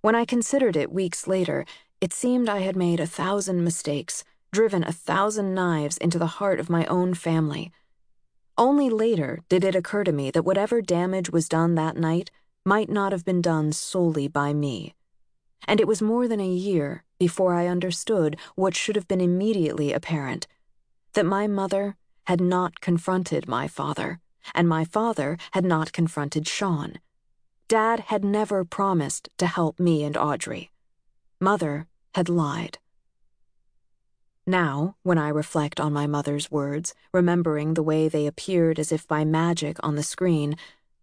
When 0.00 0.16
I 0.16 0.24
considered 0.24 0.74
it 0.76 0.90
weeks 0.90 1.28
later, 1.28 1.64
it 2.00 2.12
seemed 2.12 2.48
I 2.48 2.58
had 2.58 2.74
made 2.74 2.98
a 2.98 3.06
thousand 3.06 3.62
mistakes, 3.62 4.24
driven 4.50 4.82
a 4.82 4.90
thousand 4.90 5.54
knives 5.54 5.96
into 5.96 6.18
the 6.18 6.38
heart 6.38 6.58
of 6.58 6.68
my 6.68 6.86
own 6.86 7.14
family. 7.14 7.70
Only 8.58 8.90
later 8.90 9.44
did 9.48 9.62
it 9.62 9.76
occur 9.76 10.02
to 10.02 10.12
me 10.12 10.32
that 10.32 10.44
whatever 10.44 10.82
damage 10.82 11.30
was 11.30 11.48
done 11.48 11.76
that 11.76 11.96
night 11.96 12.32
might 12.64 12.90
not 12.90 13.12
have 13.12 13.24
been 13.24 13.42
done 13.42 13.70
solely 13.70 14.26
by 14.26 14.52
me. 14.52 14.95
And 15.66 15.80
it 15.80 15.88
was 15.88 16.02
more 16.02 16.28
than 16.28 16.40
a 16.40 16.48
year 16.48 17.04
before 17.18 17.54
I 17.54 17.66
understood 17.66 18.38
what 18.54 18.76
should 18.76 18.96
have 18.96 19.08
been 19.08 19.20
immediately 19.20 19.92
apparent 19.92 20.46
that 21.14 21.24
my 21.26 21.46
mother 21.46 21.96
had 22.26 22.40
not 22.40 22.80
confronted 22.80 23.48
my 23.48 23.66
father, 23.66 24.20
and 24.54 24.68
my 24.68 24.84
father 24.84 25.38
had 25.52 25.64
not 25.64 25.92
confronted 25.92 26.46
Sean. 26.46 26.98
Dad 27.68 28.00
had 28.00 28.24
never 28.24 28.64
promised 28.64 29.28
to 29.38 29.46
help 29.46 29.80
me 29.80 30.04
and 30.04 30.16
Audrey. 30.16 30.70
Mother 31.40 31.88
had 32.14 32.28
lied. 32.28 32.78
Now, 34.46 34.94
when 35.02 35.18
I 35.18 35.28
reflect 35.28 35.80
on 35.80 35.92
my 35.92 36.06
mother's 36.06 36.50
words, 36.50 36.94
remembering 37.12 37.74
the 37.74 37.82
way 37.82 38.08
they 38.08 38.26
appeared 38.26 38.78
as 38.78 38.92
if 38.92 39.08
by 39.08 39.24
magic 39.24 39.76
on 39.82 39.96
the 39.96 40.04
screen, 40.04 40.56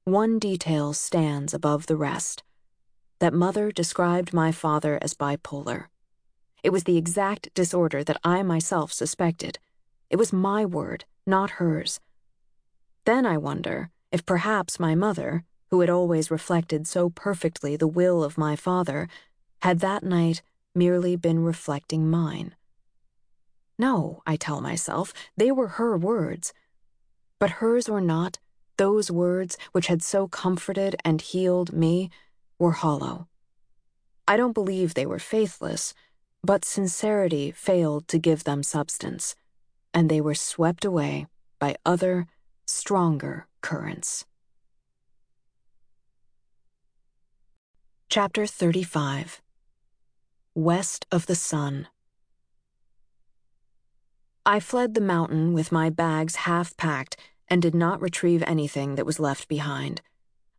one 0.06 0.40
detail 0.40 0.94
stands 0.94 1.54
above 1.54 1.88
the 1.88 1.98
rest. 1.98 2.44
That 3.20 3.34
mother 3.34 3.72
described 3.72 4.34
my 4.34 4.52
father 4.52 5.00
as 5.02 5.14
bipolar. 5.14 5.86
It 6.64 6.72
was 6.72 6.86
the 6.86 6.98
exact 6.98 7.54
disorder 7.54 8.04
that 8.04 8.20
I 8.24 8.44
myself 8.44 8.92
suspected. 8.94 9.60
It 10.10 10.18
was 10.18 10.32
my 10.34 10.66
word, 10.66 11.06
not 11.26 11.52
hers. 11.52 12.00
Then 13.06 13.26
I 13.26 13.38
wonder 13.38 13.90
if 14.12 14.26
perhaps 14.26 14.80
my 14.80 14.96
mother, 14.96 15.44
who 15.72 15.82
had 15.82 15.90
always 15.90 16.32
reflected 16.32 16.88
so 16.88 17.10
perfectly 17.10 17.76
the 17.76 17.88
will 17.88 18.24
of 18.24 18.38
my 18.38 18.56
father, 18.56 19.08
had 19.62 19.80
that 19.80 20.04
night 20.04 20.42
merely 20.76 21.16
been 21.16 21.44
reflecting 21.44 22.10
mine. 22.10 22.56
No, 23.78 24.22
I 24.26 24.36
tell 24.36 24.62
myself, 24.62 25.14
they 25.36 25.52
were 25.52 25.80
her 25.80 25.98
words. 25.98 26.54
But 27.40 27.58
hers 27.60 27.90
or 27.90 28.00
not, 28.00 28.40
those 28.78 29.12
words, 29.12 29.58
which 29.72 29.88
had 29.88 30.02
so 30.02 30.28
comforted 30.28 30.96
and 31.04 31.22
healed 31.22 31.74
me, 31.74 32.10
were 32.64 32.72
hollow. 32.72 33.28
I 34.26 34.38
don't 34.38 34.54
believe 34.54 34.94
they 34.94 35.06
were 35.06 35.20
faithless, 35.20 35.94
but 36.42 36.64
sincerity 36.64 37.52
failed 37.52 38.08
to 38.08 38.18
give 38.18 38.46
them 38.46 38.64
substance, 38.64 39.36
and 39.94 40.10
they 40.10 40.22
were 40.22 40.34
swept 40.34 40.86
away 40.86 41.28
by 41.60 41.76
other, 41.86 42.28
stronger 42.66 43.48
currents. 43.62 44.24
Chapter 48.10 48.46
35 48.46 49.42
West 50.56 51.06
of 51.12 51.26
the 51.26 51.36
Sun 51.36 51.88
I 54.46 54.62
fled 54.62 54.94
the 54.94 55.02
mountain 55.02 55.54
with 55.54 55.74
my 55.74 55.90
bags 55.90 56.36
half 56.48 56.78
packed 56.78 57.18
and 57.50 57.62
did 57.62 57.76
not 57.76 58.00
retrieve 58.00 58.44
anything 58.44 58.96
that 58.96 59.06
was 59.06 59.20
left 59.20 59.50
behind. 59.50 60.02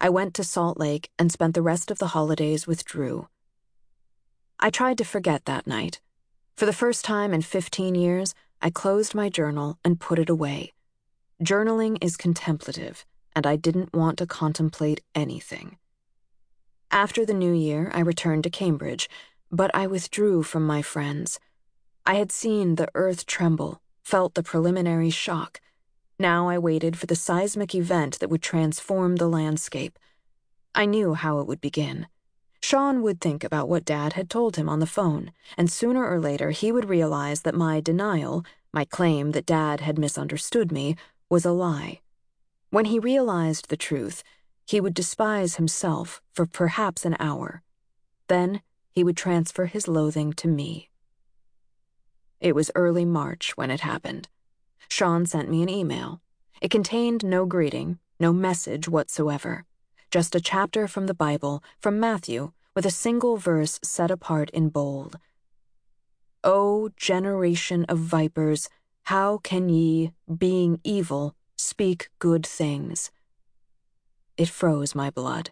I 0.04 0.10
went 0.10 0.34
to 0.34 0.44
Salt 0.44 0.78
Lake 0.78 1.08
and 1.18 1.32
spent 1.32 1.54
the 1.54 1.62
rest 1.62 1.90
of 1.90 1.98
the 1.98 2.08
holidays 2.08 2.66
with 2.66 2.84
Drew. 2.84 3.28
I 4.60 4.68
tried 4.68 4.98
to 4.98 5.04
forget 5.04 5.46
that 5.46 5.66
night. 5.66 6.02
For 6.58 6.66
the 6.66 6.74
first 6.74 7.06
time 7.06 7.32
in 7.32 7.40
15 7.40 7.94
years, 7.94 8.34
I 8.60 8.68
closed 8.68 9.14
my 9.14 9.30
journal 9.30 9.78
and 9.82 9.98
put 9.98 10.18
it 10.18 10.28
away. 10.28 10.74
Journaling 11.42 11.96
is 12.02 12.18
contemplative, 12.18 13.06
and 13.34 13.46
I 13.46 13.56
didn't 13.56 13.94
want 13.94 14.18
to 14.18 14.26
contemplate 14.26 15.00
anything. 15.14 15.78
After 16.90 17.24
the 17.24 17.32
new 17.32 17.54
year, 17.54 17.90
I 17.94 18.00
returned 18.00 18.44
to 18.44 18.50
Cambridge, 18.50 19.08
but 19.50 19.70
I 19.74 19.86
withdrew 19.86 20.42
from 20.42 20.66
my 20.66 20.82
friends. 20.82 21.40
I 22.04 22.16
had 22.16 22.30
seen 22.30 22.74
the 22.74 22.90
earth 22.94 23.24
tremble, 23.24 23.80
felt 24.02 24.34
the 24.34 24.42
preliminary 24.42 25.08
shock, 25.08 25.62
now 26.18 26.48
I 26.48 26.58
waited 26.58 26.98
for 26.98 27.06
the 27.06 27.16
seismic 27.16 27.74
event 27.74 28.18
that 28.20 28.30
would 28.30 28.42
transform 28.42 29.16
the 29.16 29.28
landscape. 29.28 29.98
I 30.74 30.86
knew 30.86 31.14
how 31.14 31.40
it 31.40 31.46
would 31.46 31.60
begin. 31.60 32.06
Sean 32.62 33.02
would 33.02 33.20
think 33.20 33.44
about 33.44 33.68
what 33.68 33.84
Dad 33.84 34.14
had 34.14 34.30
told 34.30 34.56
him 34.56 34.68
on 34.68 34.80
the 34.80 34.86
phone, 34.86 35.32
and 35.56 35.70
sooner 35.70 36.06
or 36.06 36.18
later 36.18 36.50
he 36.50 36.72
would 36.72 36.88
realize 36.88 37.42
that 37.42 37.54
my 37.54 37.80
denial, 37.80 38.44
my 38.72 38.84
claim 38.84 39.32
that 39.32 39.44
Dad 39.44 39.80
had 39.80 39.98
misunderstood 39.98 40.72
me, 40.72 40.96
was 41.28 41.44
a 41.44 41.52
lie. 41.52 42.00
When 42.70 42.86
he 42.86 42.98
realized 42.98 43.68
the 43.68 43.76
truth, 43.76 44.22
he 44.66 44.80
would 44.80 44.94
despise 44.94 45.56
himself 45.56 46.22
for 46.32 46.46
perhaps 46.46 47.04
an 47.04 47.16
hour. 47.20 47.62
Then 48.28 48.62
he 48.90 49.04
would 49.04 49.16
transfer 49.16 49.66
his 49.66 49.86
loathing 49.86 50.32
to 50.34 50.48
me. 50.48 50.90
It 52.40 52.54
was 52.54 52.70
early 52.74 53.04
March 53.04 53.56
when 53.56 53.70
it 53.70 53.80
happened. 53.80 54.28
Sean 54.88 55.26
sent 55.26 55.50
me 55.50 55.62
an 55.62 55.68
email. 55.68 56.20
It 56.60 56.70
contained 56.70 57.24
no 57.24 57.46
greeting, 57.46 57.98
no 58.20 58.32
message 58.32 58.88
whatsoever, 58.88 59.64
just 60.10 60.34
a 60.34 60.40
chapter 60.40 60.86
from 60.86 61.06
the 61.06 61.14
Bible, 61.14 61.62
from 61.80 62.00
Matthew, 62.00 62.52
with 62.74 62.86
a 62.86 62.90
single 62.90 63.36
verse 63.36 63.78
set 63.82 64.10
apart 64.10 64.50
in 64.50 64.68
bold. 64.68 65.18
O 66.42 66.90
generation 66.96 67.84
of 67.88 67.98
vipers, 67.98 68.68
how 69.04 69.38
can 69.38 69.68
ye, 69.68 70.12
being 70.38 70.80
evil, 70.84 71.34
speak 71.56 72.08
good 72.18 72.46
things? 72.46 73.10
It 74.36 74.48
froze 74.48 74.94
my 74.94 75.10
blood. 75.10 75.50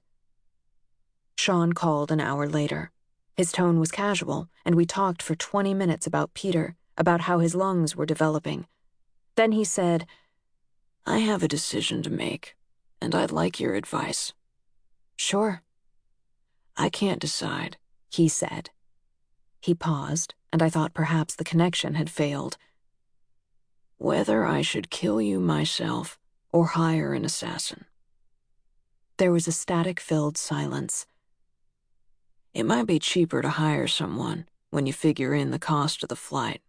Sean 1.36 1.72
called 1.72 2.10
an 2.10 2.20
hour 2.20 2.48
later. 2.48 2.90
His 3.36 3.52
tone 3.52 3.80
was 3.80 3.90
casual, 3.90 4.48
and 4.64 4.74
we 4.74 4.84
talked 4.84 5.22
for 5.22 5.34
20 5.34 5.72
minutes 5.74 6.06
about 6.06 6.34
Peter, 6.34 6.76
about 6.96 7.22
how 7.22 7.38
his 7.38 7.54
lungs 7.54 7.96
were 7.96 8.06
developing. 8.06 8.66
Then 9.34 9.52
he 9.52 9.64
said, 9.64 10.06
I 11.06 11.18
have 11.18 11.42
a 11.42 11.48
decision 11.48 12.02
to 12.02 12.10
make, 12.10 12.56
and 13.00 13.14
I'd 13.14 13.32
like 13.32 13.58
your 13.58 13.74
advice. 13.74 14.32
Sure. 15.16 15.62
I 16.76 16.88
can't 16.88 17.20
decide, 17.20 17.76
he 18.10 18.28
said. 18.28 18.70
He 19.60 19.74
paused, 19.74 20.34
and 20.52 20.62
I 20.62 20.68
thought 20.68 20.94
perhaps 20.94 21.34
the 21.34 21.44
connection 21.44 21.94
had 21.94 22.10
failed. 22.10 22.56
Whether 23.98 24.44
I 24.44 24.62
should 24.62 24.90
kill 24.90 25.20
you 25.20 25.40
myself 25.40 26.18
or 26.52 26.66
hire 26.66 27.14
an 27.14 27.24
assassin. 27.24 27.86
There 29.16 29.32
was 29.32 29.48
a 29.48 29.52
static 29.52 30.00
filled 30.00 30.36
silence. 30.36 31.06
It 32.52 32.64
might 32.64 32.86
be 32.86 32.98
cheaper 32.98 33.40
to 33.40 33.48
hire 33.48 33.86
someone 33.86 34.46
when 34.70 34.86
you 34.86 34.92
figure 34.92 35.34
in 35.34 35.50
the 35.50 35.58
cost 35.58 36.02
of 36.02 36.08
the 36.08 36.16
flight. 36.16 36.60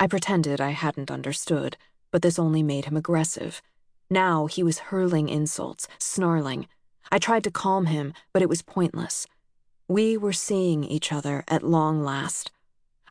I 0.00 0.06
pretended 0.06 0.60
I 0.60 0.70
hadn't 0.70 1.10
understood, 1.10 1.76
but 2.10 2.22
this 2.22 2.38
only 2.38 2.62
made 2.62 2.86
him 2.86 2.96
aggressive. 2.96 3.62
Now 4.10 4.46
he 4.46 4.62
was 4.62 4.90
hurling 4.90 5.28
insults, 5.28 5.88
snarling. 5.98 6.66
I 7.10 7.18
tried 7.18 7.44
to 7.44 7.50
calm 7.50 7.86
him, 7.86 8.12
but 8.32 8.42
it 8.42 8.48
was 8.48 8.62
pointless. 8.62 9.26
We 9.88 10.16
were 10.16 10.32
seeing 10.32 10.84
each 10.84 11.12
other 11.12 11.44
at 11.48 11.62
long 11.62 12.02
last. 12.02 12.50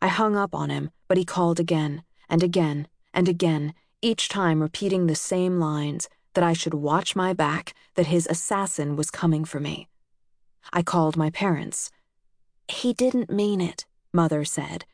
I 0.00 0.08
hung 0.08 0.36
up 0.36 0.54
on 0.54 0.70
him, 0.70 0.90
but 1.08 1.16
he 1.16 1.24
called 1.24 1.58
again, 1.58 2.02
and 2.28 2.42
again, 2.42 2.88
and 3.12 3.28
again, 3.28 3.74
each 4.02 4.28
time 4.28 4.60
repeating 4.60 5.06
the 5.06 5.14
same 5.14 5.58
lines 5.58 6.08
that 6.34 6.44
I 6.44 6.52
should 6.52 6.74
watch 6.74 7.16
my 7.16 7.32
back, 7.32 7.74
that 7.94 8.08
his 8.08 8.26
assassin 8.26 8.96
was 8.96 9.10
coming 9.10 9.44
for 9.44 9.60
me. 9.60 9.88
I 10.72 10.82
called 10.82 11.16
my 11.16 11.30
parents. 11.30 11.90
He 12.68 12.92
didn't 12.92 13.30
mean 13.30 13.60
it, 13.60 13.86
Mother 14.12 14.44
said. 14.44 14.84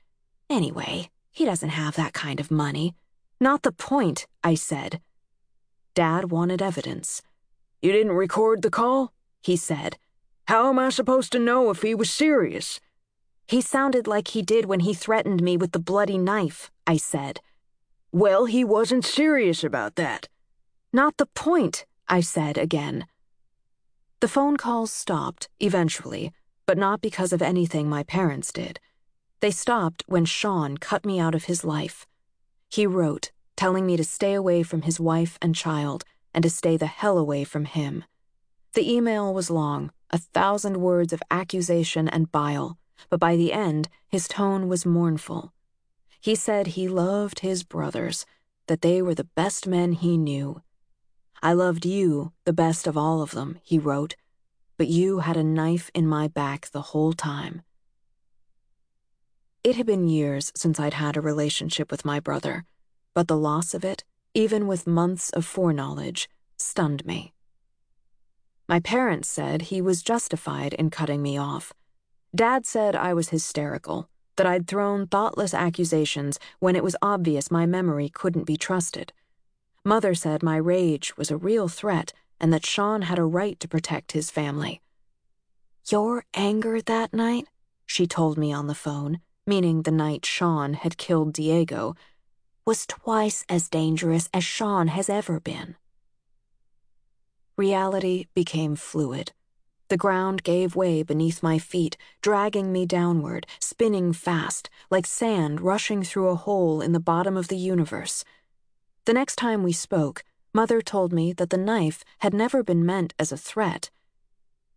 Anyway, 0.49 1.11
he 1.31 1.45
doesn't 1.45 1.71
have 1.71 1.97
that 1.97 2.13
kind 2.13 2.41
of 2.41 2.51
money. 2.51 2.95
Not 3.41 3.63
the 3.63 3.73
point, 3.73 4.27
I 4.45 4.55
said. 4.55 5.01
Dad 5.95 6.31
wanted 6.31 6.61
evidence. 6.61 7.23
You 7.83 7.93
didn't 7.93 8.13
record 8.13 8.63
the 8.63 8.71
call? 8.71 9.13
He 9.43 9.57
said. 9.57 9.97
How 10.47 10.69
am 10.69 10.79
I 10.79 10.91
supposed 10.91 11.33
to 11.33 11.39
know 11.39 11.71
if 11.71 11.83
he 11.83 11.95
was 11.95 12.11
serious? 12.11 12.81
He 13.47 13.61
sounded 13.61 14.07
like 14.07 14.29
he 14.29 14.43
did 14.43 14.67
when 14.67 14.81
he 14.81 14.95
threatened 14.95 15.43
me 15.43 15.57
with 15.57 15.73
the 15.73 15.79
bloody 15.79 16.19
knife, 16.19 16.71
I 16.87 16.97
said. 16.97 17.41
Well, 18.13 18.45
he 18.45 18.65
wasn't 18.65 19.05
serious 19.05 19.65
about 19.65 19.97
that. 19.97 20.29
Not 20.93 21.17
the 21.17 21.27
point, 21.27 21.87
I 22.09 22.21
said 22.21 22.59
again. 22.59 23.07
The 24.21 24.29
phone 24.29 24.57
calls 24.57 24.93
stopped, 24.93 25.49
eventually, 25.61 26.33
but 26.67 26.77
not 26.77 27.01
because 27.01 27.33
of 27.33 27.41
anything 27.41 27.89
my 27.89 28.03
parents 28.03 28.53
did. 28.53 28.81
They 29.41 29.51
stopped 29.51 30.05
when 30.07 30.25
Sean 30.25 30.77
cut 30.77 31.05
me 31.05 31.19
out 31.19 31.35
of 31.35 31.45
his 31.45 31.65
life. 31.65 32.07
He 32.69 32.87
wrote, 32.87 33.31
telling 33.57 33.87
me 33.87 33.97
to 33.97 34.05
stay 34.05 34.35
away 34.35 34.63
from 34.63 34.83
his 34.83 35.01
wife 35.01 35.39
and 35.43 35.55
child 35.55 36.05
and 36.33 36.43
to 36.43 36.51
stay 36.51 36.77
the 36.77 36.87
hell 36.87 37.19
away 37.19 37.45
from 37.45 37.65
him. 37.65 38.05
The 38.75 38.91
email 38.91 39.35
was 39.35 39.51
long, 39.51 39.91
a 40.11 40.19
thousand 40.19 40.81
words 40.81 41.13
of 41.13 41.23
accusation 41.31 42.09
and 42.09 42.31
bile, 42.31 42.79
but 43.09 43.21
by 43.21 43.37
the 43.37 43.53
end, 43.53 43.89
his 44.09 44.29
tone 44.29 44.69
was 44.69 44.87
mournful. 44.87 45.53
He 46.21 46.35
said 46.35 46.69
he 46.69 46.89
loved 46.89 47.41
his 47.41 47.65
brothers, 47.65 48.27
that 48.67 48.83
they 48.83 49.03
were 49.03 49.15
the 49.15 49.25
best 49.25 49.67
men 49.67 49.93
he 49.93 50.17
knew, 50.17 50.63
I 51.43 51.55
loved 51.55 51.87
you 51.87 52.33
the 52.45 52.53
best 52.53 52.87
of 52.87 52.99
all 52.99 53.23
of 53.23 53.31
them, 53.31 53.59
he 53.63 53.79
wrote, 53.79 54.15
but 54.77 54.89
you 54.89 55.21
had 55.21 55.39
a 55.39 55.43
knife 55.43 55.91
in 55.95 56.07
my 56.07 56.29
back 56.29 56.69
the 56.71 56.83
whole 56.83 57.15
time. 57.15 57.63
It 59.63 59.77
had 59.77 59.85
been 59.85 60.09
years 60.09 60.53
since 60.55 60.81
I'd 60.81 60.95
had 60.95 61.19
a 61.19 61.21
relationship 61.21 61.91
with 61.91 62.05
my 62.05 62.19
brother, 62.19 62.65
but 63.13 63.29
the 63.29 63.37
loss 63.37 63.75
of 63.75 63.85
it, 63.85 64.05
even 64.33 64.67
with 64.67 64.87
months 64.87 65.29
of 65.31 65.45
foreknowledge, 65.45 66.31
stunned 66.57 67.05
me. 67.05 67.35
My 68.67 68.81
parents 68.81 69.29
said 69.29 69.63
he 69.63 69.83
was 69.83 70.03
justified 70.03 70.73
in 70.73 70.89
cutting 70.89 71.21
me 71.21 71.37
off. 71.37 71.75
Dad 72.35 72.65
said 72.65 72.97
I 72.97 73.13
was 73.13 73.29
hysterical, 73.29 74.09
that 74.37 74.47
I'd 74.47 74.67
thrown 74.67 75.07
thoughtless 75.07 75.53
accusations 75.53 76.39
when 76.59 76.75
it 76.75 76.85
was 76.85 76.97
obvious 77.03 77.51
my 77.51 77.67
memory 77.67 78.09
couldn't 78.09 78.45
be 78.45 78.57
trusted. 78.57 79.13
Mother 79.85 80.15
said 80.15 80.43
my 80.43 80.57
rage 80.57 81.17
was 81.19 81.31
a 81.31 81.37
real 81.37 81.69
threat 81.69 82.15
and 82.41 82.51
that 82.51 82.65
Sean 82.65 83.03
had 83.03 83.19
a 83.19 83.25
right 83.25 83.61
to 83.61 83.69
protect 83.69 84.13
his 84.13 84.31
family. 84.31 84.81
Your 85.91 86.25
anger 86.33 86.81
that 86.81 87.13
night, 87.13 87.49
she 87.85 88.07
told 88.07 88.39
me 88.39 88.53
on 88.53 88.67
the 88.67 88.75
phone, 88.75 89.21
meaning 89.47 89.83
the 89.83 89.91
night 89.91 90.25
Sean 90.25 90.75
had 90.75 90.97
killed 90.97 91.33
Diego, 91.33 91.95
was 92.65 92.87
twice 92.87 93.45
as 93.49 93.69
dangerous 93.69 94.29
as 94.33 94.45
Sean 94.45 94.89
has 94.89 95.09
ever 95.09 95.41
been. 95.41 95.77
Reality 97.57 98.27
became 98.35 98.77
fluid. 98.77 99.33
The 99.89 99.97
ground 99.97 100.45
gave 100.45 100.77
way 100.77 101.03
beneath 101.03 101.43
my 101.43 101.59
feet, 101.59 101.97
dragging 102.23 102.71
me 102.73 102.87
downward, 102.87 103.47
spinning 103.59 104.13
fast, 104.13 104.71
like 104.89 105.05
sand 105.05 105.61
rushing 105.61 106.05
through 106.05 106.29
a 106.29 106.37
hole 106.37 106.81
in 106.81 106.93
the 106.93 107.01
bottom 107.01 107.37
of 107.37 107.49
the 107.49 107.57
universe. 107.57 108.25
The 109.05 109.13
next 109.13 109.35
time 109.37 109.65
we 109.65 109.73
spoke, 109.73 110.23
Mother 110.55 110.81
told 110.81 111.13
me 111.13 111.33
that 111.33 111.51
the 111.51 111.57
knife 111.57 112.05
had 112.21 112.33
never 112.33 112.63
been 112.63 112.87
meant 112.87 113.15
as 113.19 113.33
a 113.33 113.37
threat. 113.37 113.91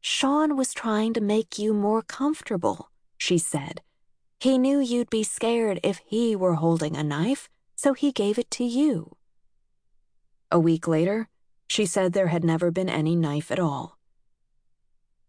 Sean 0.01 0.57
was 0.57 0.73
trying 0.73 1.13
to 1.13 1.21
make 1.21 1.59
you 1.59 1.73
more 1.73 2.01
comfortable, 2.01 2.89
she 3.17 3.37
said. 3.37 3.81
He 4.43 4.57
knew 4.57 4.81
you'd 4.81 5.09
be 5.09 5.23
scared 5.23 5.79
if 5.83 6.01
he 6.05 6.35
were 6.35 6.55
holding 6.55 6.97
a 6.97 7.01
knife, 7.01 7.47
so 7.77 7.93
he 7.93 8.11
gave 8.11 8.37
it 8.37 8.51
to 8.51 8.65
you. 8.65 9.15
A 10.51 10.59
week 10.59 10.85
later, 10.85 11.29
she 11.65 11.85
said 11.85 12.11
there 12.11 12.27
had 12.27 12.43
never 12.43 12.69
been 12.69 12.89
any 12.89 13.15
knife 13.15 13.51
at 13.51 13.57
all. 13.57 13.97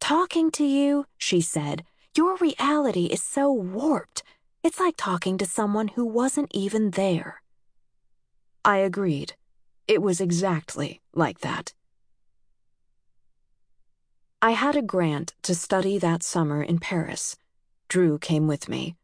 Talking 0.00 0.50
to 0.50 0.64
you, 0.64 1.06
she 1.16 1.40
said, 1.40 1.84
your 2.16 2.34
reality 2.38 3.04
is 3.04 3.22
so 3.22 3.52
warped. 3.52 4.24
It's 4.64 4.80
like 4.80 4.96
talking 4.96 5.38
to 5.38 5.46
someone 5.46 5.86
who 5.94 6.04
wasn't 6.04 6.50
even 6.52 6.90
there. 6.90 7.40
I 8.64 8.78
agreed. 8.78 9.36
It 9.86 10.02
was 10.02 10.20
exactly 10.20 11.02
like 11.14 11.38
that. 11.42 11.72
I 14.42 14.50
had 14.50 14.74
a 14.74 14.82
grant 14.82 15.34
to 15.42 15.54
study 15.54 15.98
that 15.98 16.24
summer 16.24 16.64
in 16.64 16.80
Paris. 16.80 17.36
Drew 17.86 18.18
came 18.18 18.48
with 18.48 18.68
me. 18.68 18.96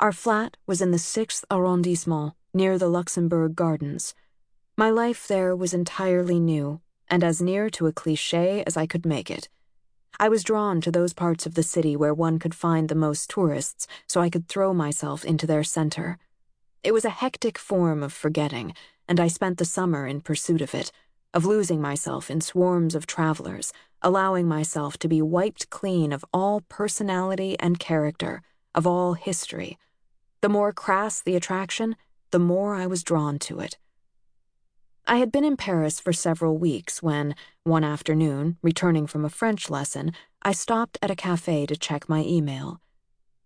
Our 0.00 0.12
flat 0.12 0.56
was 0.64 0.80
in 0.80 0.92
the 0.92 0.96
6th 0.96 1.42
arrondissement, 1.50 2.34
near 2.54 2.78
the 2.78 2.86
Luxembourg 2.86 3.56
Gardens. 3.56 4.14
My 4.76 4.90
life 4.90 5.26
there 5.26 5.56
was 5.56 5.74
entirely 5.74 6.38
new, 6.38 6.80
and 7.08 7.24
as 7.24 7.42
near 7.42 7.68
to 7.70 7.88
a 7.88 7.92
cliche 7.92 8.62
as 8.64 8.76
I 8.76 8.86
could 8.86 9.04
make 9.04 9.28
it. 9.28 9.48
I 10.20 10.28
was 10.28 10.44
drawn 10.44 10.80
to 10.82 10.92
those 10.92 11.12
parts 11.14 11.46
of 11.46 11.54
the 11.54 11.64
city 11.64 11.96
where 11.96 12.14
one 12.14 12.38
could 12.38 12.54
find 12.54 12.88
the 12.88 12.94
most 12.94 13.28
tourists, 13.28 13.88
so 14.06 14.20
I 14.20 14.30
could 14.30 14.46
throw 14.46 14.72
myself 14.72 15.24
into 15.24 15.48
their 15.48 15.64
center. 15.64 16.18
It 16.84 16.92
was 16.92 17.04
a 17.04 17.10
hectic 17.10 17.58
form 17.58 18.04
of 18.04 18.12
forgetting, 18.12 18.74
and 19.08 19.18
I 19.18 19.26
spent 19.26 19.58
the 19.58 19.64
summer 19.64 20.06
in 20.06 20.20
pursuit 20.20 20.60
of 20.60 20.76
it, 20.76 20.92
of 21.34 21.44
losing 21.44 21.80
myself 21.80 22.30
in 22.30 22.40
swarms 22.40 22.94
of 22.94 23.08
travelers, 23.08 23.72
allowing 24.00 24.46
myself 24.46 24.96
to 24.98 25.08
be 25.08 25.20
wiped 25.20 25.70
clean 25.70 26.12
of 26.12 26.24
all 26.32 26.60
personality 26.68 27.56
and 27.58 27.80
character, 27.80 28.42
of 28.76 28.86
all 28.86 29.14
history. 29.14 29.76
The 30.40 30.48
more 30.48 30.72
crass 30.72 31.20
the 31.20 31.36
attraction, 31.36 31.96
the 32.30 32.38
more 32.38 32.74
I 32.74 32.86
was 32.86 33.02
drawn 33.02 33.38
to 33.40 33.60
it. 33.60 33.78
I 35.06 35.16
had 35.16 35.32
been 35.32 35.44
in 35.44 35.56
Paris 35.56 36.00
for 36.00 36.12
several 36.12 36.58
weeks 36.58 37.02
when, 37.02 37.34
one 37.64 37.82
afternoon, 37.82 38.58
returning 38.62 39.06
from 39.06 39.24
a 39.24 39.30
French 39.30 39.70
lesson, 39.70 40.12
I 40.42 40.52
stopped 40.52 40.98
at 41.00 41.10
a 41.10 41.16
cafe 41.16 41.66
to 41.66 41.76
check 41.76 42.08
my 42.08 42.22
email. 42.22 42.80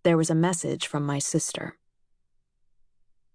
There 0.03 0.17
was 0.17 0.29
a 0.29 0.35
message 0.35 0.87
from 0.87 1.07
my 1.07 1.19
sister. 1.19 1.77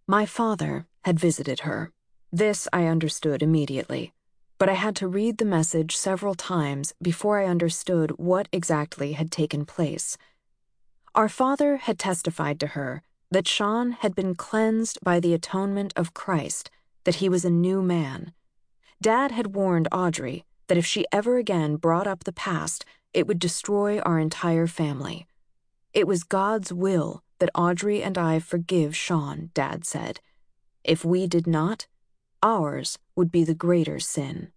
My 0.06 0.26
father 0.26 0.86
had 1.06 1.20
visited 1.20 1.62
her 1.62 1.92
this 2.32 2.68
I 2.74 2.86
understood 2.88 3.42
immediately, 3.42 4.14
but 4.58 4.68
I 4.68 4.74
had 4.74 4.96
to 4.98 5.08
read 5.08 5.38
the 5.38 5.46
message 5.46 5.96
several 5.96 6.36
times 6.36 6.94
before 7.02 7.40
I 7.40 7.46
understood 7.46 8.12
what 8.18 8.50
exactly 8.52 9.14
had 9.14 9.32
taken 9.32 9.66
place. 9.66 10.18
Our 11.16 11.30
father 11.30 11.78
had 11.78 11.98
testified 11.98 12.60
to 12.60 12.68
her 12.68 13.02
that 13.32 13.48
Sean 13.48 13.92
had 13.92 14.16
been 14.16 14.36
cleansed 14.36 15.00
by 15.04 15.20
the 15.20 15.34
atonement 15.34 15.94
of 15.96 16.14
Christ, 16.14 16.70
that 17.04 17.16
he 17.16 17.30
was 17.30 17.44
a 17.44 17.50
new 17.50 17.82
man. 17.82 18.34
Dad 19.02 19.32
had 19.32 19.56
warned 19.56 19.88
Audrey 19.92 20.46
that 20.68 20.78
if 20.78 20.86
she 20.86 21.06
ever 21.12 21.38
again 21.38 21.76
brought 21.76 22.08
up 22.08 22.24
the 22.24 22.34
past, 22.34 22.86
it 23.14 23.28
would 23.28 23.40
destroy 23.40 24.00
our 24.00 24.20
entire 24.20 24.68
family. 24.68 25.28
It 25.94 26.08
was 26.08 26.24
God's 26.24 26.72
will 26.72 27.24
that 27.40 27.50
Audrey 27.56 28.04
and 28.04 28.18
I 28.18 28.40
forgive 28.40 28.96
Sean, 28.96 29.52
Dad 29.54 29.86
said. 29.86 30.20
If 30.84 31.04
we 31.06 31.28
did 31.28 31.48
not, 31.48 31.88
ours 32.42 32.98
would 33.16 33.32
be 33.32 33.44
the 33.44 33.54
greater 33.54 34.00
sin. 34.00 34.52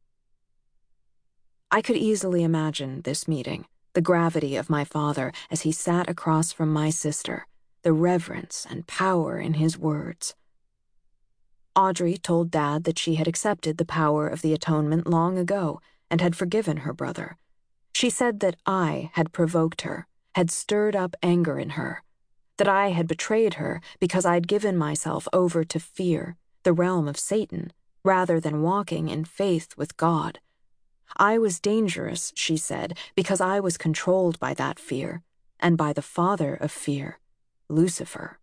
I 1.71 1.83
could 1.83 1.97
easily 1.97 2.43
imagine 2.43 3.03
this 3.03 3.29
meeting, 3.29 3.67
the 3.93 4.01
gravity 4.01 4.57
of 4.57 4.71
my 4.71 4.85
father 4.85 5.33
as 5.51 5.63
he 5.63 5.73
sat 5.73 6.09
across 6.09 6.53
from 6.53 6.73
my 6.73 6.91
sister, 6.91 7.47
the 7.83 7.93
reverence 7.93 8.67
and 8.69 8.87
power 8.87 9.39
in 9.39 9.55
his 9.55 9.79
words. 9.79 10.35
Audrey 11.77 12.17
told 12.17 12.51
Dad 12.51 12.85
that 12.85 12.99
she 12.99 13.15
had 13.15 13.29
accepted 13.29 13.79
the 13.79 13.85
power 13.85 14.29
of 14.29 14.43
the 14.43 14.53
atonement 14.53 15.07
long 15.07 15.39
ago 15.39 15.81
and 16.11 16.21
had 16.21 16.37
forgiven 16.37 16.79
her 16.79 16.93
brother. 16.93 17.37
She 17.95 18.11
said 18.11 18.41
that 18.41 18.57
I 18.67 19.11
had 19.15 19.33
provoked 19.33 19.83
her, 19.83 20.07
had 20.35 20.51
stirred 20.51 20.97
up 20.97 21.15
anger 21.23 21.59
in 21.59 21.71
her, 21.71 22.03
that 22.57 22.69
I 22.69 22.91
had 22.91 23.07
betrayed 23.07 23.55
her 23.55 23.81
because 23.99 24.27
I'd 24.27 24.49
given 24.49 24.77
myself 24.77 25.27
over 25.33 25.65
to 25.65 25.81
fear, 25.81 26.37
the 26.63 26.73
realm 26.73 27.09
of 27.09 27.19
Satan, 27.19 27.73
rather 28.05 28.41
than 28.41 28.63
walking 28.63 29.09
in 29.09 29.25
faith 29.25 29.75
with 29.77 29.97
God. 29.97 30.41
I 31.17 31.39
was 31.39 31.61
dangerous, 31.61 32.33
she 32.37 32.57
said, 32.57 32.99
because 33.15 33.41
I 33.41 33.61
was 33.61 33.77
controlled 33.77 34.39
by 34.39 34.55
that 34.55 34.79
fear, 34.79 35.23
and 35.59 35.77
by 35.77 35.93
the 35.93 36.03
father 36.03 36.55
of 36.55 36.71
fear, 36.71 37.19
Lucifer. 37.71 38.39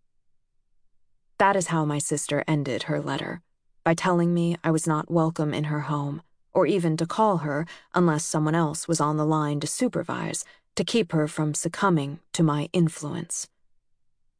That 1.38 1.54
is 1.54 1.68
how 1.68 1.84
my 1.84 1.98
sister 1.98 2.42
ended 2.48 2.84
her 2.84 3.00
letter, 3.00 3.42
by 3.84 3.94
telling 3.94 4.34
me 4.34 4.56
I 4.64 4.70
was 4.70 4.86
not 4.86 5.10
welcome 5.10 5.54
in 5.54 5.64
her 5.64 5.80
home, 5.80 6.22
or 6.52 6.66
even 6.66 6.96
to 6.96 7.06
call 7.06 7.38
her 7.38 7.66
unless 7.94 8.24
someone 8.24 8.54
else 8.54 8.88
was 8.88 9.00
on 9.00 9.16
the 9.16 9.26
line 9.26 9.60
to 9.60 9.66
supervise, 9.66 10.44
to 10.74 10.84
keep 10.84 11.12
her 11.12 11.28
from 11.28 11.54
succumbing 11.54 12.20
to 12.32 12.42
my 12.42 12.68
influence. 12.72 13.48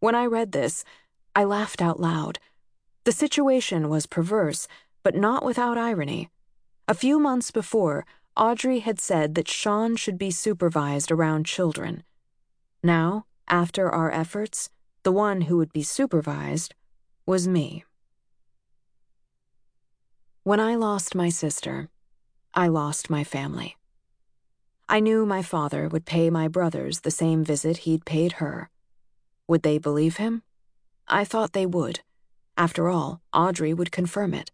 When 0.00 0.14
I 0.14 0.26
read 0.26 0.52
this, 0.52 0.84
I 1.36 1.44
laughed 1.44 1.82
out 1.82 2.00
loud. 2.00 2.38
The 3.04 3.12
situation 3.12 3.88
was 3.88 4.06
perverse, 4.06 4.66
but 5.02 5.14
not 5.14 5.44
without 5.44 5.78
irony. 5.78 6.30
A 6.88 6.94
few 6.94 7.18
months 7.18 7.50
before, 7.50 8.06
Audrey 8.36 8.80
had 8.80 9.00
said 9.00 9.34
that 9.34 9.48
Sean 9.48 9.96
should 9.96 10.16
be 10.18 10.30
supervised 10.30 11.10
around 11.10 11.46
children. 11.46 12.02
Now, 12.82 13.26
after 13.48 13.90
our 13.90 14.10
efforts, 14.10 14.70
the 15.02 15.12
one 15.12 15.42
who 15.42 15.56
would 15.56 15.72
be 15.72 15.82
supervised 15.82 16.74
was 17.26 17.46
me. 17.46 17.84
When 20.42 20.60
I 20.60 20.74
lost 20.76 21.14
my 21.14 21.28
sister, 21.28 21.88
I 22.54 22.68
lost 22.68 23.10
my 23.10 23.22
family. 23.22 23.76
I 24.88 25.00
knew 25.00 25.26
my 25.26 25.42
father 25.42 25.88
would 25.88 26.06
pay 26.06 26.30
my 26.30 26.48
brothers 26.48 27.00
the 27.00 27.10
same 27.10 27.44
visit 27.44 27.78
he'd 27.78 28.06
paid 28.06 28.32
her. 28.34 28.70
Would 29.46 29.62
they 29.62 29.78
believe 29.78 30.16
him? 30.16 30.42
I 31.06 31.24
thought 31.24 31.52
they 31.52 31.66
would. 31.66 32.00
After 32.56 32.88
all, 32.88 33.20
Audrey 33.32 33.74
would 33.74 33.92
confirm 33.92 34.32
it. 34.32 34.50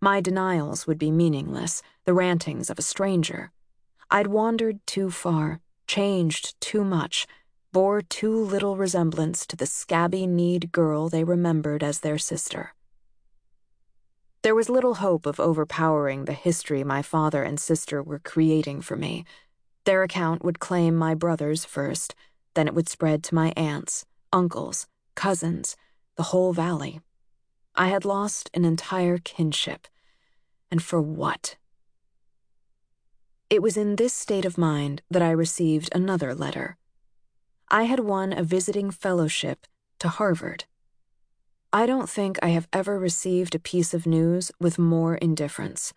My 0.00 0.20
denials 0.20 0.86
would 0.86 0.98
be 0.98 1.10
meaningless, 1.10 1.82
the 2.04 2.14
rantings 2.14 2.70
of 2.70 2.78
a 2.78 2.82
stranger. 2.82 3.50
I'd 4.10 4.26
wandered 4.26 4.86
too 4.86 5.10
far, 5.10 5.60
changed 5.86 6.60
too 6.60 6.84
much 6.84 7.26
bore 7.72 8.02
too 8.02 8.36
little 8.36 8.76
resemblance 8.76 9.46
to 9.46 9.56
the 9.56 9.66
scabby 9.66 10.26
kneed 10.26 10.72
girl 10.72 11.08
they 11.08 11.24
remembered 11.24 11.82
as 11.82 12.00
their 12.00 12.18
sister. 12.18 12.74
There 14.42 14.54
was 14.54 14.68
little 14.70 14.94
hope 14.94 15.26
of 15.26 15.38
overpowering 15.38 16.24
the 16.24 16.32
history 16.32 16.82
my 16.82 17.02
father 17.02 17.42
and 17.42 17.60
sister 17.60 18.02
were 18.02 18.18
creating 18.18 18.80
for 18.80 18.96
me. 18.96 19.24
Their 19.84 20.02
account 20.02 20.42
would 20.44 20.58
claim 20.58 20.96
my 20.96 21.14
brothers 21.14 21.64
first, 21.64 22.14
then 22.54 22.66
it 22.66 22.74
would 22.74 22.88
spread 22.88 23.22
to 23.24 23.34
my 23.34 23.52
aunts, 23.56 24.06
uncles, 24.32 24.86
cousins, 25.14 25.76
the 26.16 26.24
whole 26.24 26.52
valley. 26.52 27.00
I 27.74 27.88
had 27.88 28.04
lost 28.04 28.50
an 28.54 28.64
entire 28.64 29.18
kinship. 29.18 29.86
And 30.70 30.82
for 30.82 31.00
what? 31.00 31.56
It 33.48 33.62
was 33.62 33.76
in 33.76 33.96
this 33.96 34.12
state 34.12 34.44
of 34.44 34.58
mind 34.58 35.02
that 35.10 35.22
I 35.22 35.30
received 35.30 35.90
another 35.92 36.34
letter. 36.34 36.76
I 37.72 37.84
had 37.84 38.00
won 38.00 38.32
a 38.32 38.42
visiting 38.42 38.90
fellowship 38.90 39.64
to 40.00 40.08
Harvard. 40.08 40.64
I 41.72 41.86
don't 41.86 42.10
think 42.10 42.36
I 42.42 42.48
have 42.48 42.66
ever 42.72 42.98
received 42.98 43.54
a 43.54 43.60
piece 43.60 43.94
of 43.94 44.06
news 44.06 44.50
with 44.58 44.76
more 44.76 45.14
indifference. 45.14 45.92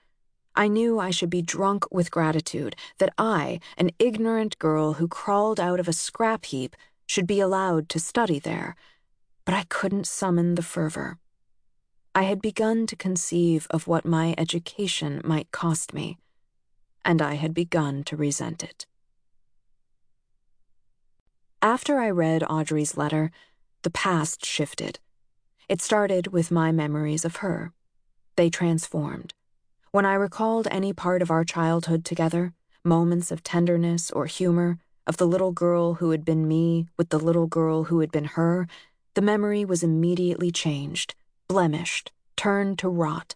I 0.55 0.67
knew 0.67 0.99
I 0.99 1.09
should 1.09 1.31
be 1.31 1.41
drunk 1.41 1.91
with 1.91 2.11
gratitude 2.11 2.75
that 2.99 3.11
I, 3.17 3.59
an 3.75 3.89
ignorant 3.97 4.59
girl 4.59 4.93
who 4.93 5.07
crawled 5.07 5.59
out 5.59 5.79
of 5.79 5.87
a 5.87 5.93
scrap 5.93 6.45
heap, 6.45 6.75
should 7.07 7.25
be 7.25 7.39
allowed 7.39 7.89
to 7.89 7.99
study 7.99 8.37
there, 8.37 8.75
but 9.43 9.55
I 9.55 9.63
couldn't 9.63 10.05
summon 10.05 10.53
the 10.53 10.61
fervor. 10.61 11.17
I 12.13 12.23
had 12.23 12.39
begun 12.39 12.85
to 12.85 12.95
conceive 12.95 13.65
of 13.71 13.87
what 13.87 14.05
my 14.05 14.35
education 14.37 15.21
might 15.23 15.49
cost 15.51 15.91
me, 15.91 16.19
and 17.03 17.19
I 17.19 17.33
had 17.33 17.55
begun 17.55 18.03
to 18.03 18.15
resent 18.15 18.63
it. 18.63 18.85
After 21.63 21.97
I 21.97 22.09
read 22.09 22.43
Audrey's 22.49 22.97
letter, 22.97 23.31
the 23.83 23.89
past 23.89 24.45
shifted. 24.45 24.99
It 25.69 25.81
started 25.81 26.27
with 26.27 26.51
my 26.51 26.73
memories 26.73 27.23
of 27.23 27.37
her. 27.37 27.71
They 28.35 28.49
transformed. 28.49 29.33
When 29.91 30.05
I 30.05 30.15
recalled 30.15 30.67
any 30.69 30.91
part 30.91 31.21
of 31.21 31.31
our 31.31 31.45
childhood 31.45 32.03
together, 32.03 32.51
moments 32.83 33.31
of 33.31 33.43
tenderness 33.43 34.11
or 34.11 34.25
humor, 34.25 34.77
of 35.07 35.15
the 35.15 35.25
little 35.25 35.53
girl 35.53 35.93
who 35.95 36.09
had 36.11 36.25
been 36.25 36.49
me 36.49 36.89
with 36.97 37.11
the 37.11 37.17
little 37.17 37.47
girl 37.47 37.85
who 37.85 38.01
had 38.01 38.11
been 38.11 38.25
her, 38.25 38.67
the 39.13 39.21
memory 39.21 39.63
was 39.63 39.83
immediately 39.83 40.51
changed, 40.51 41.15
blemished, 41.47 42.11
turned 42.35 42.77
to 42.79 42.89
rot. 42.89 43.35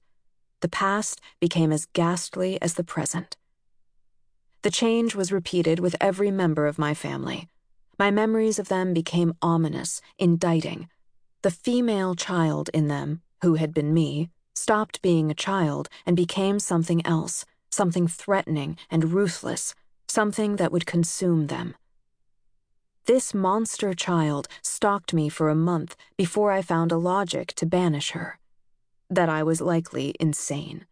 The 0.60 0.68
past 0.68 1.22
became 1.40 1.72
as 1.72 1.86
ghastly 1.94 2.62
as 2.62 2.74
the 2.74 2.84
present. 2.84 3.38
The 4.64 4.72
change 4.72 5.16
was 5.16 5.32
repeated 5.32 5.80
with 5.80 5.96
every 6.02 6.30
member 6.30 6.68
of 6.68 6.78
my 6.78 6.94
family. 6.94 7.48
My 8.00 8.12
memories 8.12 8.60
of 8.60 8.68
them 8.68 8.94
became 8.94 9.34
ominous, 9.42 10.02
indicting. 10.20 10.90
The 11.42 11.52
female 11.52 12.14
child 12.14 12.70
in 12.74 12.88
them, 12.88 13.22
who 13.42 13.56
had 13.56 13.74
been 13.74 13.94
me, 13.94 14.30
stopped 14.54 15.02
being 15.02 15.32
a 15.32 15.36
child 15.36 15.90
and 16.06 16.16
became 16.16 16.60
something 16.60 17.06
else, 17.06 17.46
something 17.72 18.08
threatening 18.08 18.78
and 18.90 19.14
ruthless, 19.14 19.74
something 20.08 20.58
that 20.58 20.72
would 20.72 20.86
consume 20.86 21.48
them. 21.48 21.76
This 23.06 23.34
monster 23.34 23.94
child 23.94 24.48
stalked 24.62 25.14
me 25.14 25.30
for 25.30 25.50
a 25.50 25.56
month 25.56 25.96
before 26.18 26.52
I 26.52 26.62
found 26.62 26.92
a 26.92 26.98
logic 26.98 27.54
to 27.56 27.66
banish 27.66 28.12
her. 28.12 28.38
That 29.10 29.30
I 29.30 29.44
was 29.44 29.62
likely 29.62 30.14
insane. 30.20 30.86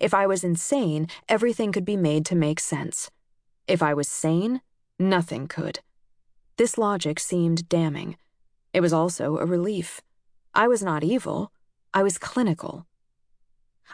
If 0.00 0.14
I 0.14 0.26
was 0.26 0.42
insane, 0.42 1.08
everything 1.28 1.70
could 1.70 1.84
be 1.84 1.96
made 1.96 2.24
to 2.26 2.34
make 2.34 2.60
sense. 2.60 3.10
If 3.66 3.82
I 3.82 3.92
was 3.94 4.08
sane, 4.08 4.62
nothing 4.98 5.46
could. 5.48 5.80
This 6.58 6.76
logic 6.76 7.20
seemed 7.20 7.68
damning. 7.68 8.16
It 8.74 8.80
was 8.80 8.92
also 8.92 9.38
a 9.38 9.46
relief. 9.46 10.00
I 10.56 10.66
was 10.66 10.82
not 10.82 11.04
evil, 11.04 11.52
I 11.94 12.02
was 12.02 12.18
clinical. 12.18 12.84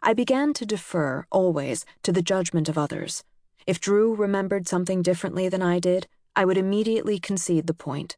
I 0.02 0.14
began 0.14 0.54
to 0.54 0.64
defer, 0.64 1.26
always, 1.30 1.84
to 2.04 2.10
the 2.10 2.22
judgment 2.22 2.70
of 2.70 2.78
others. 2.78 3.22
If 3.66 3.80
Drew 3.80 4.14
remembered 4.14 4.66
something 4.66 5.02
differently 5.02 5.46
than 5.50 5.60
I 5.60 5.78
did, 5.78 6.06
I 6.34 6.46
would 6.46 6.56
immediately 6.56 7.18
concede 7.18 7.66
the 7.66 7.74
point. 7.74 8.16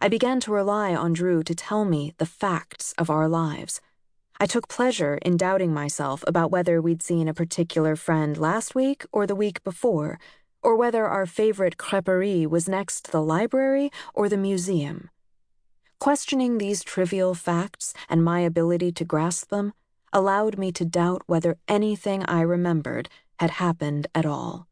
I 0.00 0.08
began 0.08 0.38
to 0.40 0.52
rely 0.52 0.94
on 0.94 1.12
Drew 1.12 1.42
to 1.42 1.54
tell 1.54 1.84
me 1.84 2.14
the 2.18 2.26
facts 2.26 2.94
of 2.96 3.10
our 3.10 3.28
lives. 3.28 3.80
I 4.38 4.46
took 4.46 4.68
pleasure 4.68 5.18
in 5.20 5.36
doubting 5.36 5.74
myself 5.74 6.22
about 6.28 6.52
whether 6.52 6.80
we'd 6.80 7.02
seen 7.02 7.26
a 7.26 7.34
particular 7.34 7.96
friend 7.96 8.38
last 8.38 8.76
week 8.76 9.04
or 9.10 9.26
the 9.26 9.34
week 9.34 9.64
before 9.64 10.20
or 10.62 10.76
whether 10.76 11.06
our 11.06 11.26
favorite 11.26 11.76
creperie 11.76 12.46
was 12.46 12.68
next 12.68 13.04
to 13.04 13.10
the 13.10 13.22
library 13.22 13.90
or 14.14 14.28
the 14.28 14.36
museum. 14.36 15.10
Questioning 15.98 16.58
these 16.58 16.82
trivial 16.82 17.34
facts 17.34 17.92
and 18.08 18.24
my 18.24 18.40
ability 18.40 18.92
to 18.92 19.04
grasp 19.04 19.50
them 19.50 19.72
allowed 20.12 20.58
me 20.58 20.72
to 20.72 20.84
doubt 20.84 21.22
whether 21.26 21.58
anything 21.68 22.24
I 22.24 22.40
remembered 22.40 23.08
had 23.38 23.50
happened 23.50 24.06
at 24.14 24.26
all. 24.26 24.66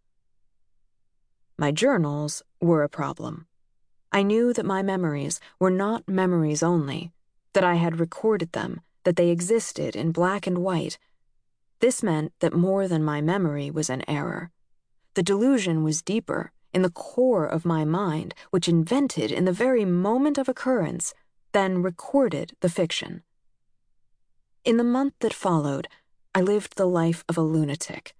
My 1.56 1.70
journals 1.70 2.42
were 2.60 2.82
a 2.82 2.88
problem. 2.88 3.46
I 4.10 4.22
knew 4.22 4.52
that 4.52 4.64
my 4.64 4.82
memories 4.82 5.38
were 5.60 5.70
not 5.70 6.08
memories 6.08 6.62
only, 6.62 7.12
that 7.52 7.64
I 7.64 7.74
had 7.74 8.00
recorded 8.00 8.52
them, 8.52 8.80
that 9.04 9.16
they 9.16 9.30
existed 9.30 9.94
in 9.94 10.12
black 10.12 10.46
and 10.46 10.58
white. 10.58 10.98
This 11.80 12.02
meant 12.02 12.32
that 12.40 12.54
more 12.54 12.88
than 12.88 13.04
my 13.04 13.20
memory 13.20 13.70
was 13.70 13.90
an 13.90 14.02
error. 14.08 14.50
The 15.18 15.24
delusion 15.24 15.82
was 15.82 16.00
deeper, 16.00 16.52
in 16.72 16.82
the 16.82 16.90
core 16.90 17.44
of 17.44 17.64
my 17.64 17.84
mind, 17.84 18.36
which 18.52 18.68
invented 18.68 19.32
in 19.32 19.46
the 19.46 19.52
very 19.66 19.84
moment 19.84 20.38
of 20.38 20.48
occurrence, 20.48 21.12
then 21.50 21.82
recorded 21.82 22.52
the 22.60 22.68
fiction. 22.68 23.24
In 24.64 24.76
the 24.76 24.84
month 24.84 25.14
that 25.18 25.34
followed, 25.34 25.88
I 26.36 26.40
lived 26.40 26.76
the 26.76 26.86
life 26.86 27.24
of 27.28 27.36
a 27.36 27.42
lunatic. 27.42 28.14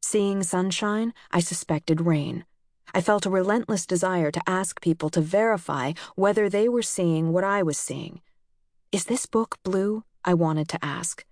Seeing 0.00 0.42
sunshine, 0.42 1.12
I 1.30 1.40
suspected 1.40 2.00
rain. 2.00 2.46
I 2.94 3.02
felt 3.02 3.26
a 3.26 3.36
relentless 3.40 3.84
desire 3.84 4.30
to 4.30 4.40
ask 4.46 4.80
people 4.80 5.10
to 5.10 5.20
verify 5.20 5.92
whether 6.14 6.48
they 6.48 6.66
were 6.66 6.80
seeing 6.80 7.30
what 7.30 7.44
I 7.44 7.62
was 7.62 7.76
seeing. 7.76 8.22
Is 8.90 9.04
this 9.04 9.26
book 9.26 9.58
blue? 9.64 10.02
I 10.24 10.32
wanted 10.32 10.70
to 10.70 10.82
ask. 10.82 11.26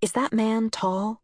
Is 0.00 0.10
that 0.18 0.32
man 0.32 0.68
tall? 0.68 1.22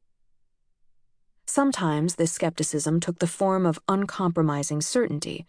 Sometimes 1.46 2.14
this 2.14 2.32
skepticism 2.32 3.00
took 3.00 3.18
the 3.18 3.26
form 3.26 3.66
of 3.66 3.78
uncompromising 3.88 4.80
certainty. 4.80 5.46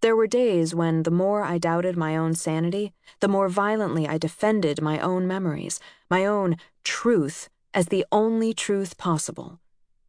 There 0.00 0.16
were 0.16 0.26
days 0.26 0.74
when 0.74 1.02
the 1.02 1.10
more 1.10 1.42
I 1.42 1.58
doubted 1.58 1.96
my 1.96 2.16
own 2.16 2.34
sanity, 2.34 2.92
the 3.20 3.28
more 3.28 3.48
violently 3.48 4.06
I 4.06 4.18
defended 4.18 4.82
my 4.82 4.98
own 4.98 5.26
memories, 5.26 5.80
my 6.10 6.24
own 6.24 6.56
truth, 6.84 7.48
as 7.72 7.86
the 7.86 8.06
only 8.12 8.54
truth 8.54 8.98
possible. 8.98 9.60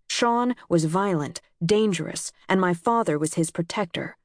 Sean 0.10 0.56
was 0.70 0.86
violent, 0.86 1.42
dangerous, 1.64 2.32
and 2.48 2.62
my 2.62 2.74
father 2.74 3.18
was 3.18 3.34
his 3.36 3.52
protector. 3.52 4.18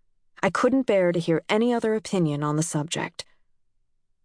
I 0.43 0.51
couldn't 0.51 0.87
bear 0.87 1.13
to 1.13 1.21
hear 1.21 1.43
any 1.49 1.73
other 1.73 1.95
opinion 1.95 2.43
on 2.43 2.57
the 2.57 2.63
subject. 2.63 3.25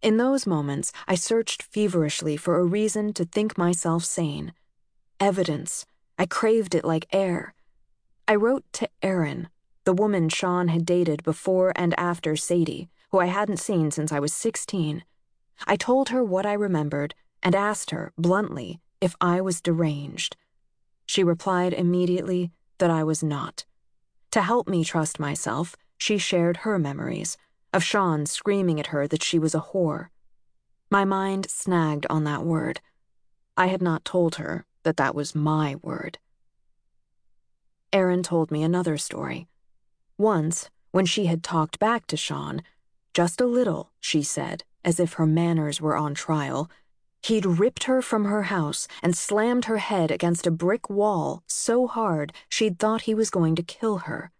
In 0.00 0.16
those 0.16 0.46
moments, 0.46 0.92
I 1.06 1.14
searched 1.16 1.62
feverishly 1.62 2.36
for 2.36 2.58
a 2.58 2.64
reason 2.64 3.12
to 3.14 3.24
think 3.24 3.58
myself 3.58 4.04
sane. 4.04 4.52
Evidence. 5.20 5.84
I 6.18 6.26
craved 6.26 6.74
it 6.74 6.84
like 6.84 7.06
air. 7.12 7.54
I 8.26 8.34
wrote 8.34 8.64
to 8.74 8.88
Erin, 9.02 9.48
the 9.84 9.92
woman 9.92 10.28
Sean 10.28 10.68
had 10.68 10.84
dated 10.84 11.22
before 11.22 11.72
and 11.76 11.98
after 11.98 12.34
Sadie, 12.34 12.88
who 13.10 13.20
I 13.20 13.26
hadn't 13.26 13.58
seen 13.58 13.92
since 13.92 14.10
I 14.10 14.18
was 14.18 14.34
16. 14.34 15.04
I 15.66 15.76
told 15.76 16.08
her 16.08 16.24
what 16.24 16.44
I 16.44 16.52
remembered 16.54 17.14
and 17.42 17.54
asked 17.54 17.90
her, 17.92 18.12
bluntly, 18.18 18.80
if 19.00 19.14
I 19.20 19.40
was 19.40 19.60
deranged. 19.60 20.36
She 21.06 21.22
replied 21.22 21.72
immediately 21.72 22.50
that 22.78 22.90
I 22.90 23.04
was 23.04 23.22
not. 23.22 23.64
To 24.32 24.42
help 24.42 24.68
me 24.68 24.84
trust 24.84 25.20
myself, 25.20 25.76
she 25.96 26.18
shared 26.18 26.58
her 26.58 26.78
memories 26.78 27.36
of 27.72 27.84
Sean 27.84 28.26
screaming 28.26 28.80
at 28.80 28.88
her 28.88 29.06
that 29.06 29.22
she 29.22 29.38
was 29.38 29.54
a 29.54 29.60
whore. 29.60 30.08
My 30.90 31.04
mind 31.04 31.48
snagged 31.48 32.06
on 32.10 32.24
that 32.24 32.44
word. 32.44 32.80
I 33.56 33.66
had 33.68 33.82
not 33.82 34.04
told 34.04 34.36
her 34.36 34.66
that 34.82 34.96
that 34.96 35.14
was 35.14 35.34
my 35.34 35.76
word. 35.82 36.18
Erin 37.92 38.22
told 38.22 38.50
me 38.50 38.62
another 38.62 38.98
story. 38.98 39.48
Once, 40.16 40.70
when 40.90 41.06
she 41.06 41.26
had 41.26 41.42
talked 41.42 41.78
back 41.78 42.06
to 42.06 42.16
Sean, 42.16 42.62
just 43.14 43.40
a 43.40 43.46
little, 43.46 43.90
she 44.00 44.22
said, 44.22 44.64
as 44.84 45.00
if 45.00 45.14
her 45.14 45.26
manners 45.26 45.80
were 45.80 45.96
on 45.96 46.14
trial, 46.14 46.70
he'd 47.22 47.46
ripped 47.46 47.84
her 47.84 48.02
from 48.02 48.24
her 48.24 48.44
house 48.44 48.86
and 49.02 49.16
slammed 49.16 49.64
her 49.64 49.78
head 49.78 50.10
against 50.10 50.46
a 50.46 50.50
brick 50.50 50.88
wall 50.88 51.42
so 51.46 51.86
hard 51.86 52.32
she'd 52.48 52.78
thought 52.78 53.02
he 53.02 53.14
was 53.14 53.30
going 53.30 53.54
to 53.56 53.62
kill 53.62 53.98
her. 53.98 54.30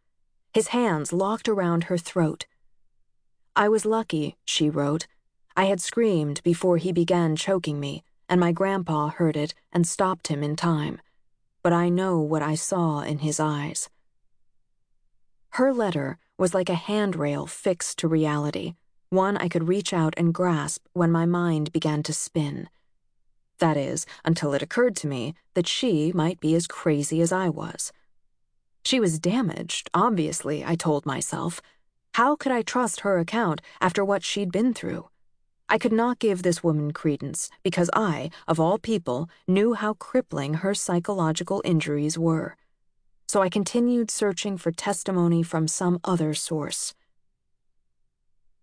His 0.53 0.69
hands 0.69 1.13
locked 1.13 1.49
around 1.49 1.85
her 1.85 1.99
throat 1.99 2.47
I 3.59 3.69
was 3.69 3.85
lucky, 3.85 4.37
she 4.45 4.71
wrote. 4.71 5.09
I 5.57 5.65
had 5.65 5.81
screamed 5.81 6.41
before 6.45 6.77
he 6.77 6.93
began 6.93 7.35
choking 7.35 7.81
me, 7.81 8.05
and 8.29 8.41
my 8.41 8.53
grandpa 8.53 9.09
heard 9.09 9.37
it 9.37 9.55
and 9.73 9.87
stopped 9.87 10.29
him 10.29 10.43
in 10.43 10.57
time. 10.57 11.01
But 11.63 11.73
I 11.73 11.89
know 11.89 12.21
what 12.21 12.43
I 12.43 12.55
saw 12.55 13.01
in 13.01 13.19
his 13.19 13.41
eyes. 13.41 13.89
Her 15.51 15.73
letter 15.73 16.19
was 16.37 16.55
like 16.55 16.69
a 16.69 16.75
handrail 16.75 17.47
fixed 17.47 17.99
to 17.99 18.09
reality, 18.09 18.75
one 19.11 19.37
I 19.37 19.49
could 19.49 19.69
reach 19.69 19.93
out 19.93 20.15
and 20.17 20.35
grasp 20.35 20.87
when 20.93 21.11
my 21.11 21.27
mind 21.27 21.73
began 21.73 22.03
to 22.05 22.13
spin. 22.13 22.69
That 23.59 23.77
is, 23.77 24.07
until 24.25 24.55
it 24.55 24.63
occurred 24.63 24.95
to 24.97 25.09
me 25.09 25.35
that 25.55 25.67
she 25.67 26.13
might 26.13 26.39
be 26.39 26.55
as 26.55 26.67
crazy 26.67 27.21
as 27.21 27.33
I 27.33 27.49
was. 27.49 27.93
She 28.85 29.01
was 29.01 29.19
damaged, 29.19 29.91
obviously, 29.93 30.65
I 30.65 30.77
told 30.77 31.05
myself 31.05 31.61
how 32.15 32.37
could 32.37 32.53
I 32.53 32.63
trust 32.63 33.01
her 33.01 33.19
account 33.19 33.61
after 33.81 34.05
what 34.05 34.25
she'd 34.25 34.51
been 34.51 34.75
through? 34.75 35.09
I 35.69 35.79
could 35.79 35.93
not 35.93 36.19
give 36.19 36.43
this 36.43 36.65
woman 36.65 36.93
credence 36.93 37.51
because 37.63 37.91
I, 37.93 38.31
of 38.47 38.59
all 38.59 38.79
people, 38.79 39.29
knew 39.47 39.75
how 39.75 39.95
crippling 39.95 40.55
her 40.55 40.75
psychological 40.75 41.61
injuries 41.65 42.19
were. 42.19 42.57
So 43.27 43.43
I 43.43 43.51
continued 43.51 44.11
searching 44.11 44.57
for 44.57 44.73
testimony 44.73 45.43
from 45.43 45.69
some 45.69 46.01
other 46.03 46.33
source. 46.33 46.95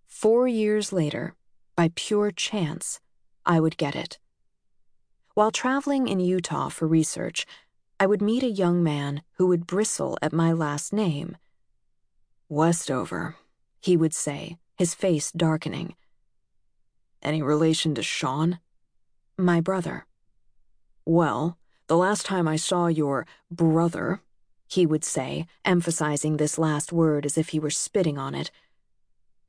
Four 0.07 0.47
years 0.47 0.91
later, 0.91 1.35
by 1.75 1.91
pure 1.93 2.31
chance, 2.31 2.99
I 3.45 3.59
would 3.59 3.77
get 3.77 3.95
it. 3.95 4.17
While 5.35 5.51
traveling 5.51 6.07
in 6.07 6.19
Utah 6.19 6.69
for 6.69 6.87
research, 6.87 7.45
I 7.99 8.07
would 8.07 8.21
meet 8.21 8.41
a 8.41 8.49
young 8.49 8.81
man 8.81 9.21
who 9.33 9.47
would 9.47 9.67
bristle 9.67 10.17
at 10.21 10.33
my 10.33 10.51
last 10.53 10.91
name. 10.91 11.37
Westover, 12.49 13.35
he 13.79 13.95
would 13.95 14.13
say, 14.13 14.57
his 14.77 14.95
face 14.95 15.31
darkening. 15.31 15.95
Any 17.25 17.41
relation 17.41 17.95
to 17.95 18.03
Sean? 18.03 18.59
My 19.35 19.59
brother. 19.59 20.05
Well, 21.07 21.57
the 21.87 21.97
last 21.97 22.23
time 22.23 22.47
I 22.47 22.55
saw 22.55 22.85
your 22.85 23.25
brother, 23.49 24.21
he 24.67 24.85
would 24.85 25.03
say, 25.03 25.47
emphasizing 25.65 26.37
this 26.37 26.59
last 26.59 26.93
word 26.93 27.25
as 27.25 27.35
if 27.35 27.49
he 27.49 27.59
were 27.59 27.71
spitting 27.71 28.19
on 28.19 28.35
it, 28.35 28.51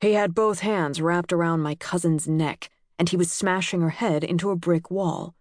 he 0.00 0.14
had 0.14 0.34
both 0.34 0.60
hands 0.60 1.02
wrapped 1.02 1.34
around 1.34 1.60
my 1.60 1.74
cousin's 1.74 2.26
neck, 2.26 2.70
and 2.98 3.10
he 3.10 3.16
was 3.18 3.30
smashing 3.30 3.82
her 3.82 3.90
head 3.90 4.24
into 4.24 4.48
a 4.48 4.56
brick 4.56 4.90
wall. 4.90 5.34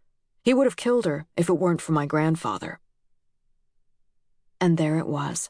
He 0.44 0.54
would 0.54 0.68
have 0.68 0.76
killed 0.76 1.06
her 1.06 1.28
if 1.38 1.48
it 1.48 1.54
weren't 1.54 1.82
for 1.82 1.94
my 1.94 2.06
grandfather. 2.06 2.82
And 4.60 4.78
there 4.78 5.00
it 5.00 5.08
was, 5.08 5.50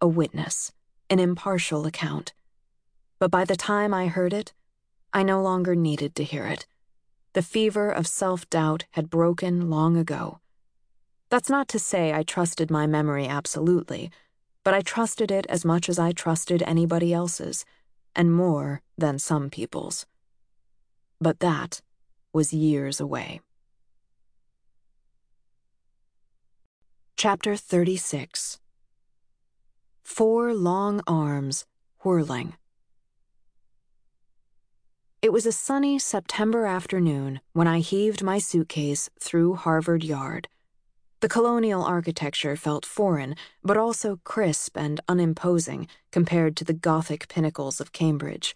a 0.00 0.08
witness, 0.08 0.72
an 1.08 1.20
impartial 1.20 1.86
account 1.86 2.32
but 3.24 3.30
by 3.30 3.44
the 3.46 3.56
time 3.56 3.94
I 3.94 4.08
heard 4.08 4.34
it, 4.34 4.52
I 5.16 5.22
no 5.22 5.40
longer 5.40 5.76
needed 5.76 6.16
to 6.16 6.24
hear 6.24 6.44
it. 6.44 6.66
The 7.34 7.42
fever 7.42 7.88
of 7.88 8.08
self 8.08 8.50
doubt 8.50 8.84
had 8.90 9.08
broken 9.08 9.70
long 9.70 9.96
ago. 9.96 10.40
That's 11.30 11.48
not 11.48 11.68
to 11.68 11.78
say 11.78 12.12
I 12.12 12.24
trusted 12.24 12.68
my 12.68 12.88
memory 12.88 13.28
absolutely, 13.28 14.10
but 14.64 14.74
I 14.74 14.80
trusted 14.80 15.30
it 15.30 15.46
as 15.48 15.64
much 15.64 15.88
as 15.88 16.00
I 16.00 16.10
trusted 16.10 16.64
anybody 16.66 17.14
else's, 17.14 17.64
and 18.16 18.34
more 18.34 18.82
than 18.98 19.20
some 19.20 19.50
people's. 19.50 20.04
But 21.20 21.38
that 21.38 21.80
was 22.32 22.52
years 22.52 22.98
away. 22.98 23.40
Chapter 27.16 27.54
36 27.56 28.58
Four 30.02 30.54
long 30.54 31.00
arms 31.06 31.66
whirling. 32.00 32.54
It 35.24 35.32
was 35.32 35.46
a 35.46 35.52
sunny 35.52 35.98
September 35.98 36.66
afternoon 36.66 37.40
when 37.54 37.66
I 37.66 37.78
heaved 37.78 38.22
my 38.22 38.36
suitcase 38.36 39.08
through 39.18 39.54
Harvard 39.54 40.04
Yard. 40.04 40.48
The 41.20 41.30
colonial 41.30 41.82
architecture 41.82 42.56
felt 42.56 42.84
foreign, 42.84 43.34
but 43.62 43.78
also 43.78 44.20
crisp 44.24 44.76
and 44.76 45.00
unimposing 45.08 45.88
compared 46.12 46.58
to 46.58 46.64
the 46.64 46.74
Gothic 46.74 47.26
pinnacles 47.28 47.80
of 47.80 47.90
Cambridge. 47.90 48.54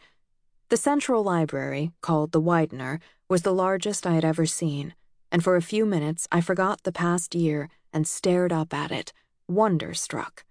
The 0.69 0.77
central 0.77 1.23
library, 1.23 1.93
called 2.03 2.33
the 2.33 2.41
Widener, 2.41 3.01
was 3.31 3.41
the 3.41 3.55
largest 3.55 4.07
I 4.07 4.13
had 4.13 4.27
ever 4.27 4.45
seen, 4.45 4.95
and 5.33 5.43
for 5.43 5.57
a 5.57 5.63
few 5.63 5.87
minutes 5.87 6.29
I 6.31 6.43
forgot 6.43 6.83
the 6.83 6.93
past 6.93 7.35
year 7.35 7.71
and 7.95 8.07
stared 8.07 8.53
up 8.53 8.75
at 8.75 8.93
it, 8.93 9.15
wonder 9.49 9.95
struck. 9.95 10.45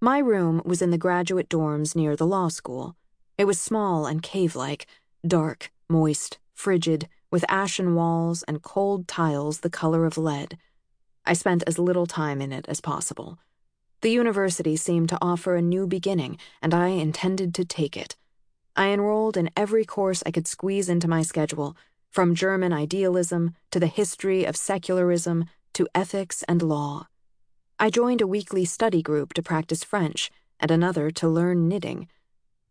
My 0.00 0.18
room 0.18 0.62
was 0.64 0.80
in 0.80 0.92
the 0.92 0.96
graduate 0.96 1.48
dorms 1.48 1.96
near 1.96 2.14
the 2.14 2.24
law 2.24 2.46
school. 2.46 2.94
It 3.38 3.44
was 3.44 3.60
small 3.60 4.06
and 4.06 4.22
cave 4.22 4.54
like, 4.54 4.86
dark, 5.26 5.70
moist, 5.88 6.38
frigid, 6.54 7.08
with 7.30 7.44
ashen 7.48 7.94
walls 7.94 8.42
and 8.44 8.62
cold 8.62 9.08
tiles 9.08 9.60
the 9.60 9.70
color 9.70 10.04
of 10.04 10.18
lead. 10.18 10.58
I 11.24 11.32
spent 11.32 11.62
as 11.66 11.78
little 11.78 12.06
time 12.06 12.42
in 12.42 12.52
it 12.52 12.66
as 12.68 12.80
possible. 12.80 13.38
The 14.02 14.10
university 14.10 14.76
seemed 14.76 15.08
to 15.10 15.18
offer 15.22 15.54
a 15.54 15.62
new 15.62 15.86
beginning, 15.86 16.36
and 16.60 16.74
I 16.74 16.88
intended 16.88 17.54
to 17.54 17.64
take 17.64 17.96
it. 17.96 18.16
I 18.74 18.88
enrolled 18.88 19.36
in 19.36 19.50
every 19.56 19.84
course 19.84 20.22
I 20.26 20.30
could 20.30 20.48
squeeze 20.48 20.88
into 20.88 21.08
my 21.08 21.22
schedule, 21.22 21.76
from 22.10 22.34
German 22.34 22.72
idealism 22.72 23.54
to 23.70 23.80
the 23.80 23.86
history 23.86 24.44
of 24.44 24.56
secularism 24.56 25.46
to 25.74 25.88
ethics 25.94 26.42
and 26.48 26.60
law. 26.60 27.06
I 27.78 27.90
joined 27.90 28.20
a 28.20 28.26
weekly 28.26 28.64
study 28.64 29.02
group 29.02 29.32
to 29.34 29.42
practice 29.42 29.82
French 29.82 30.30
and 30.60 30.70
another 30.70 31.10
to 31.12 31.28
learn 31.28 31.68
knitting. 31.68 32.08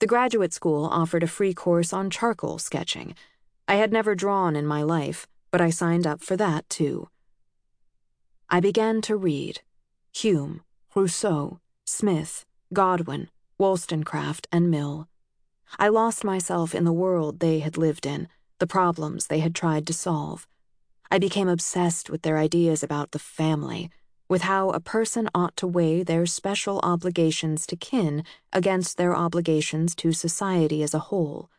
The 0.01 0.07
graduate 0.07 0.51
school 0.51 0.85
offered 0.85 1.21
a 1.21 1.27
free 1.27 1.53
course 1.53 1.93
on 1.93 2.09
charcoal 2.09 2.57
sketching. 2.57 3.13
I 3.67 3.75
had 3.75 3.93
never 3.93 4.15
drawn 4.15 4.55
in 4.55 4.65
my 4.65 4.81
life, 4.81 5.27
but 5.51 5.61
I 5.61 5.69
signed 5.69 6.07
up 6.07 6.23
for 6.23 6.35
that 6.37 6.67
too. 6.71 7.09
I 8.49 8.61
began 8.61 9.01
to 9.01 9.15
read 9.15 9.61
Hume, 10.11 10.63
Rousseau, 10.95 11.59
Smith, 11.85 12.47
Godwin, 12.73 13.29
Wollstonecraft, 13.59 14.47
and 14.51 14.71
Mill. 14.71 15.07
I 15.77 15.89
lost 15.89 16.23
myself 16.23 16.73
in 16.73 16.83
the 16.83 16.91
world 16.91 17.39
they 17.39 17.59
had 17.59 17.77
lived 17.77 18.07
in, 18.07 18.27
the 18.57 18.65
problems 18.65 19.27
they 19.27 19.39
had 19.39 19.53
tried 19.53 19.85
to 19.85 19.93
solve. 19.93 20.47
I 21.11 21.19
became 21.19 21.47
obsessed 21.47 22.09
with 22.09 22.23
their 22.23 22.39
ideas 22.39 22.81
about 22.81 23.11
the 23.11 23.19
family 23.19 23.91
with 24.31 24.43
how 24.43 24.69
a 24.69 24.79
person 24.79 25.29
ought 25.35 25.57
to 25.57 25.67
weigh 25.67 26.03
their 26.03 26.25
special 26.25 26.79
obligations 26.83 27.67
to 27.67 27.75
kin 27.75 28.23
against 28.53 28.95
their 28.95 29.13
obligations 29.13 29.93
to 29.93 30.13
society 30.13 30.81
as 30.81 30.93
a 30.93 31.05
whole. 31.09 31.49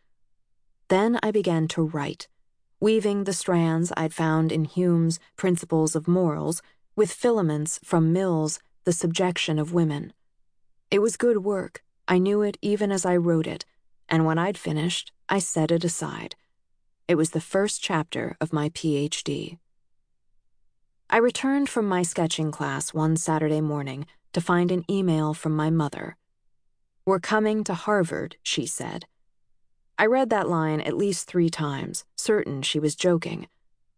Then 0.89 1.19
I 1.23 1.33
began 1.33 1.69
to 1.69 1.83
write, 1.83 2.29
weaving 2.81 3.25
the 3.25 3.35
strands 3.35 3.93
I'd 3.95 4.15
found 4.15 4.51
in 4.51 4.65
Hume's 4.65 5.21
Principles 5.37 5.95
of 5.95 6.09
Morals 6.09 6.63
with 6.97 7.13
filaments 7.13 7.79
from 7.85 8.11
Mill's 8.11 8.59
The 8.85 8.95
Subjection 8.95 9.59
of 9.59 9.75
Women. 9.75 10.15
It 10.91 11.01
was 11.01 11.19
good 11.19 11.45
work. 11.45 11.83
I 12.09 12.17
knew 12.17 12.41
it 12.41 12.57
even 12.63 12.91
as 12.91 13.05
I 13.05 13.17
wrote 13.17 13.47
it, 13.47 13.67
and 14.09 14.25
when 14.25 14.39
I'd 14.39 14.57
finished, 14.57 15.13
I 15.29 15.41
set 15.41 15.71
it 15.71 15.85
aside. 15.85 16.37
It 17.07 17.17
was 17.17 17.33
the 17.33 17.41
first 17.55 17.83
chapter 17.83 18.35
of 18.41 18.51
my 18.51 18.71
PhD. 18.71 19.59
I 21.13 21.19
returned 21.19 21.69
from 21.69 21.87
my 21.87 22.03
sketching 22.03 22.51
class 22.51 22.95
one 22.95 23.19
Saturday 23.19 23.61
morning 23.61 24.07
to 24.33 24.41
find 24.41 24.73
an 24.73 24.83
email 24.91 25.35
from 25.35 25.55
my 25.55 25.69
mother. 25.69 26.17
We're 27.05 27.21
coming 27.21 27.65
to 27.65 27.75
Harvard, 27.75 28.37
she 28.43 28.65
said. 28.65 29.05
I 29.99 30.07
read 30.07 30.31
that 30.31 30.49
line 30.49 30.81
at 30.81 30.97
least 30.97 31.29
three 31.29 31.51
times, 31.51 32.07
certain 32.17 32.63
she 32.63 32.79
was 32.81 32.97
joking. 32.97 33.47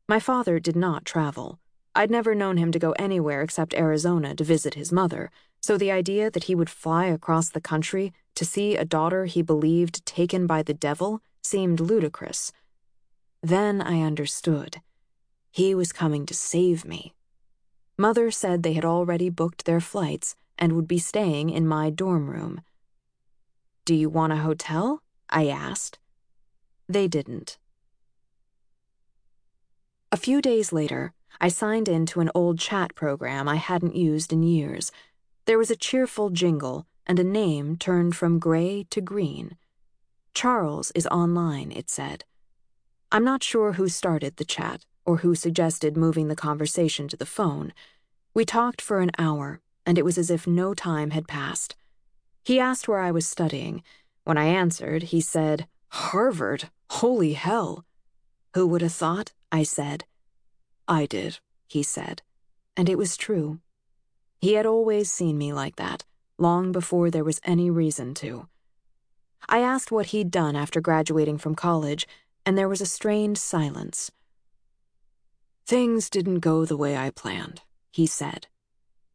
My 0.09 0.19
father 0.19 0.59
did 0.59 0.75
not 0.75 1.05
travel. 1.05 1.61
I'd 1.95 2.11
never 2.11 2.35
known 2.35 2.57
him 2.57 2.73
to 2.73 2.81
go 2.81 2.91
anywhere 2.99 3.43
except 3.43 3.75
Arizona 3.75 4.35
to 4.35 4.43
visit 4.43 4.75
his 4.75 4.91
mother, 4.91 5.31
so 5.63 5.79
the 5.79 5.93
idea 5.93 6.33
that 6.33 6.45
he 6.45 6.57
would 6.57 6.69
fly 6.69 7.05
across 7.05 7.49
the 7.49 7.61
country 7.61 8.13
to 8.35 8.45
see 8.45 8.75
a 8.75 8.85
daughter 8.85 9.27
he 9.27 9.41
believed 9.41 10.05
taken 10.05 10.49
by 10.49 10.65
the 10.65 10.75
devil 10.75 11.21
seemed 11.45 11.79
ludicrous. 11.79 12.51
Then 13.41 13.81
I 13.81 14.01
understood. 14.01 14.81
He 15.55 15.73
was 15.73 15.93
coming 15.93 16.27
to 16.27 16.35
save 16.35 16.85
me. 16.85 17.15
Mother 17.97 18.33
said 18.33 18.65
they 18.65 18.73
had 18.73 18.85
already 18.85 19.31
booked 19.31 19.67
their 19.67 19.81
flights 19.81 20.35
and 20.59 20.73
would 20.73 20.89
be 20.89 20.99
staying 20.99 21.51
in 21.51 21.65
my 21.65 21.91
dorm 21.91 22.29
room. 22.29 22.63
Do 23.85 23.95
you 23.95 24.09
want 24.09 24.33
a 24.33 24.39
hotel? 24.39 25.01
I 25.31 25.47
asked. 25.47 26.01
They 26.89 27.07
didn't. 27.07 27.57
A 30.11 30.17
few 30.17 30.43
days 30.43 30.73
later, 30.73 31.13
I 31.41 31.47
signed 31.47 31.89
in 31.89 32.05
to 32.07 32.21
an 32.21 32.33
old 32.35 32.59
chat 32.59 32.97
program 32.97 33.49
I 33.49 33.55
hadn't 33.55 33.95
used 33.95 34.33
in 34.33 34.43
years. 34.43 34.91
There 35.45 35.59
was 35.59 35.71
a 35.71 35.77
cheerful 35.77 36.31
jingle 36.31 36.89
and 37.07 37.21
a 37.21 37.31
name 37.43 37.77
turned 37.77 38.17
from 38.17 38.41
gray 38.41 38.87
to 38.91 39.01
green. 39.01 39.57
Charles 40.35 40.91
is 40.97 41.07
online, 41.07 41.71
it 41.71 41.91
said. 41.91 42.25
I'm 43.13 43.23
not 43.23 43.45
sure 43.45 43.75
who 43.75 43.89
started 43.89 44.37
the 44.37 44.45
chat 44.45 44.85
or 45.05 45.19
who 45.19 45.35
suggested 45.35 45.97
moving 45.97 46.29
the 46.29 46.37
conversation 46.37 47.09
to 47.09 47.17
the 47.17 47.27
phone. 47.27 47.73
We 48.33 48.45
talked 48.45 48.81
for 48.81 49.01
an 49.01 49.11
hour, 49.19 49.61
and 49.87 49.99
it 49.99 50.05
was 50.05 50.19
as 50.19 50.31
if 50.31 50.47
no 50.47 50.75
time 50.75 51.11
had 51.11 51.29
passed. 51.29 51.77
He 52.45 52.59
asked 52.61 52.89
where 52.89 53.01
I 53.01 53.11
was 53.11 53.27
studying. 53.27 53.83
When 54.25 54.39
I 54.39 54.45
answered, 54.45 55.05
he 55.05 55.21
said, 55.21 55.67
Harvard? 55.89 56.71
Holy 56.91 57.35
hell! 57.35 57.85
Who 58.55 58.67
would 58.67 58.83
have 58.83 58.93
thought? 58.93 59.33
I 59.51 59.63
said. 59.63 60.05
I 60.87 61.07
did, 61.07 61.39
he 61.69 61.83
said. 61.83 62.23
And 62.77 62.89
it 62.89 62.99
was 62.99 63.17
true. 63.17 63.61
He 64.41 64.55
had 64.55 64.67
always 64.67 65.11
seen 65.11 65.39
me 65.39 65.53
like 65.53 65.77
that, 65.77 66.05
long 66.39 66.73
before 66.73 67.11
there 67.11 67.25
was 67.25 67.41
any 67.45 67.71
reason 67.71 68.15
to. 68.15 68.49
I 69.49 69.61
asked 69.61 69.93
what 69.93 70.07
he'd 70.07 70.31
done 70.31 70.57
after 70.57 70.81
graduating 70.81 71.39
from 71.39 71.55
college, 71.55 72.07
and 72.45 72.57
there 72.57 72.69
was 72.69 72.81
a 72.81 72.87
strained 72.87 73.39
silence. 73.39 74.11
Things 75.67 76.11
didn't 76.11 76.41
go 76.41 76.67
the 76.67 76.77
way 76.77 76.95
I 76.95 77.09
planned, 77.09 77.63
he 77.91 78.07
said. 78.07 78.49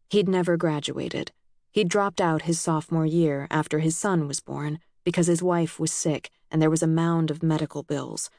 He'd 0.10 0.28
never 0.28 0.58
graduated. 0.58 1.32
He'd 1.72 1.90
dropped 1.90 2.19
out 2.19 2.44
his 2.44 2.60
sophomore 2.60 3.06
year 3.06 3.48
after 3.51 3.78
his 3.78 3.96
son 3.96 4.28
was 4.28 4.40
born 4.40 4.80
because 5.03 5.28
his 5.28 5.44
wife 5.44 5.80
was 5.80 5.94
sick 5.94 6.32
and 6.49 6.60
there 6.60 6.72
was 6.72 6.82
a 6.82 6.88
mound 6.88 7.30
of 7.30 7.44
medical 7.44 7.83
bills. 7.83 8.32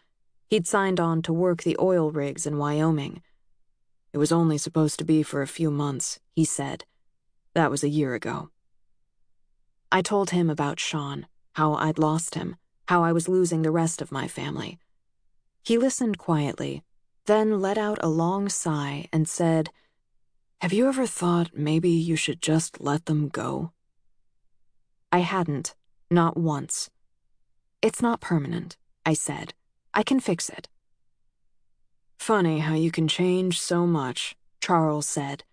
He'd 0.49 0.67
signed 0.67 0.99
on 0.99 1.23
to 1.23 1.33
work 1.33 1.63
the 1.63 1.77
oil 1.81 2.11
rigs 2.11 2.47
in 2.47 2.59
Wyoming. 2.59 3.23
It 4.13 4.19
was 4.19 4.33
only 4.33 4.59
supposed 4.59 4.99
to 4.99 5.05
be 5.05 5.23
for 5.23 5.41
a 5.41 5.47
few 5.47 5.71
months, 5.71 6.19
he 6.35 6.45
said. 6.45 6.85
That 7.55 7.71
was 7.71 7.85
a 7.85 7.89
year 7.89 8.15
ago. 8.15 8.51
I 9.93 10.03
told 10.03 10.31
him 10.31 10.51
about 10.51 10.81
Sean, 10.81 11.29
how 11.53 11.75
I'd 11.75 11.99
lost 11.99 12.35
him, 12.35 12.57
how 12.89 13.05
I 13.05 13.13
was 13.13 13.29
losing 13.29 13.63
the 13.63 13.71
rest 13.71 14.03
of 14.03 14.11
my 14.11 14.27
family. 14.27 14.81
He 15.63 15.79
listened 15.79 16.19
quietly, 16.19 16.83
then 17.31 17.61
let 17.61 17.79
out 17.79 18.01
a 18.03 18.09
long 18.09 18.49
sigh 18.49 19.07
and 19.13 19.29
said, 19.29 19.71
Have 20.61 20.73
you 20.73 20.89
ever 20.89 21.07
thought 21.07 21.51
maybe 21.55 21.89
you 21.89 22.17
should 22.17 22.43
just 22.43 22.81
let 22.81 23.07
them 23.07 23.29
go? 23.29 23.71
I 25.13 25.21
hadn't, 25.21 25.77
not 26.11 26.37
once. 26.37 26.91
It's 27.83 28.03
not 28.03 28.21
permanent, 28.21 28.77
I 29.07 29.15
said. 29.15 29.55
I 29.95 30.03
can 30.03 30.19
fix 30.19 30.49
it. 30.49 30.69
Funny 32.19 32.59
how 32.59 32.75
you 32.75 32.91
can 32.91 33.07
change 33.07 33.61
so 33.61 33.87
much, 33.87 34.35
Charles 34.61 35.07
said, 35.07 35.45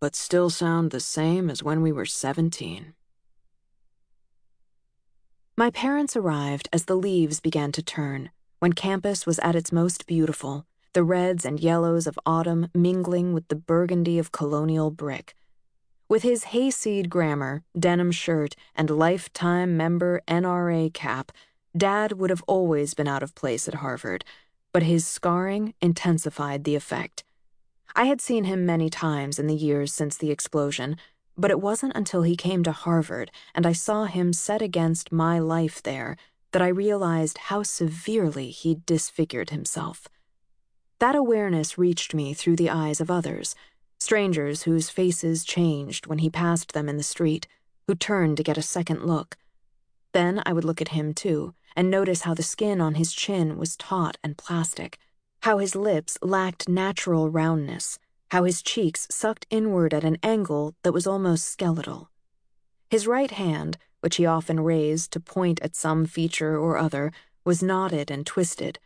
but 0.00 0.16
still 0.16 0.48
sound 0.48 0.92
the 0.92 0.98
same 0.98 1.50
as 1.50 1.62
when 1.62 1.82
we 1.82 1.92
were 1.92 2.06
17. 2.06 2.94
My 5.58 5.68
parents 5.68 6.16
arrived 6.16 6.70
as 6.72 6.86
the 6.86 6.96
leaves 6.96 7.38
began 7.38 7.70
to 7.72 7.82
turn, 7.82 8.30
when 8.60 8.72
campus 8.72 9.26
was 9.26 9.38
at 9.40 9.54
its 9.54 9.70
most 9.70 10.06
beautiful, 10.06 10.64
the 10.94 11.04
reds 11.04 11.44
and 11.44 11.60
yellows 11.60 12.06
of 12.06 12.18
autumn 12.26 12.68
mingling 12.74 13.32
with 13.32 13.48
the 13.48 13.56
burgundy 13.56 14.18
of 14.18 14.32
colonial 14.32 14.90
brick. 14.90 15.34
With 16.08 16.22
his 16.22 16.44
hayseed 16.44 17.08
grammar, 17.08 17.62
denim 17.78 18.12
shirt, 18.12 18.54
and 18.74 18.90
lifetime 18.90 19.76
member 19.76 20.20
NRA 20.28 20.92
cap, 20.92 21.32
Dad 21.74 22.12
would 22.12 22.28
have 22.28 22.44
always 22.46 22.92
been 22.92 23.08
out 23.08 23.22
of 23.22 23.34
place 23.34 23.66
at 23.66 23.76
Harvard, 23.76 24.24
but 24.72 24.82
his 24.82 25.06
scarring 25.06 25.72
intensified 25.80 26.64
the 26.64 26.74
effect. 26.74 27.24
I 27.96 28.04
had 28.04 28.20
seen 28.20 28.44
him 28.44 28.66
many 28.66 28.90
times 28.90 29.38
in 29.38 29.46
the 29.46 29.54
years 29.54 29.92
since 29.94 30.16
the 30.16 30.30
explosion, 30.30 30.96
but 31.36 31.50
it 31.50 31.60
wasn't 31.60 31.96
until 31.96 32.22
he 32.22 32.36
came 32.36 32.62
to 32.64 32.72
Harvard 32.72 33.30
and 33.54 33.66
I 33.66 33.72
saw 33.72 34.04
him 34.04 34.32
set 34.32 34.60
against 34.60 35.12
my 35.12 35.38
life 35.38 35.82
there 35.82 36.16
that 36.52 36.62
I 36.62 36.68
realized 36.68 37.38
how 37.38 37.62
severely 37.62 38.50
he'd 38.50 38.84
disfigured 38.84 39.50
himself. 39.50 40.08
That 41.02 41.16
awareness 41.16 41.76
reached 41.76 42.14
me 42.14 42.32
through 42.32 42.54
the 42.54 42.70
eyes 42.70 43.00
of 43.00 43.10
others, 43.10 43.56
strangers 43.98 44.62
whose 44.62 44.88
faces 44.88 45.42
changed 45.42 46.06
when 46.06 46.18
he 46.18 46.30
passed 46.30 46.74
them 46.74 46.88
in 46.88 46.96
the 46.96 47.02
street, 47.02 47.48
who 47.88 47.96
turned 47.96 48.36
to 48.36 48.44
get 48.44 48.56
a 48.56 48.62
second 48.62 49.04
look. 49.04 49.36
Then 50.12 50.40
I 50.46 50.52
would 50.52 50.64
look 50.64 50.80
at 50.80 50.94
him 50.94 51.12
too 51.12 51.54
and 51.74 51.90
notice 51.90 52.20
how 52.20 52.34
the 52.34 52.44
skin 52.44 52.80
on 52.80 52.94
his 52.94 53.12
chin 53.12 53.58
was 53.58 53.74
taut 53.74 54.16
and 54.22 54.38
plastic, 54.38 54.96
how 55.40 55.58
his 55.58 55.74
lips 55.74 56.18
lacked 56.22 56.68
natural 56.68 57.28
roundness, 57.28 57.98
how 58.30 58.44
his 58.44 58.62
cheeks 58.62 59.08
sucked 59.10 59.44
inward 59.50 59.92
at 59.92 60.04
an 60.04 60.18
angle 60.22 60.76
that 60.84 60.94
was 60.94 61.08
almost 61.08 61.46
skeletal. 61.46 62.10
His 62.90 63.08
right 63.08 63.32
hand, 63.32 63.76
which 64.02 64.18
he 64.18 64.26
often 64.26 64.60
raised 64.60 65.10
to 65.14 65.18
point 65.18 65.58
at 65.62 65.74
some 65.74 66.06
feature 66.06 66.56
or 66.56 66.78
other, 66.78 67.10
was 67.44 67.60
knotted 67.60 68.08
and 68.08 68.24
twisted, 68.24 68.78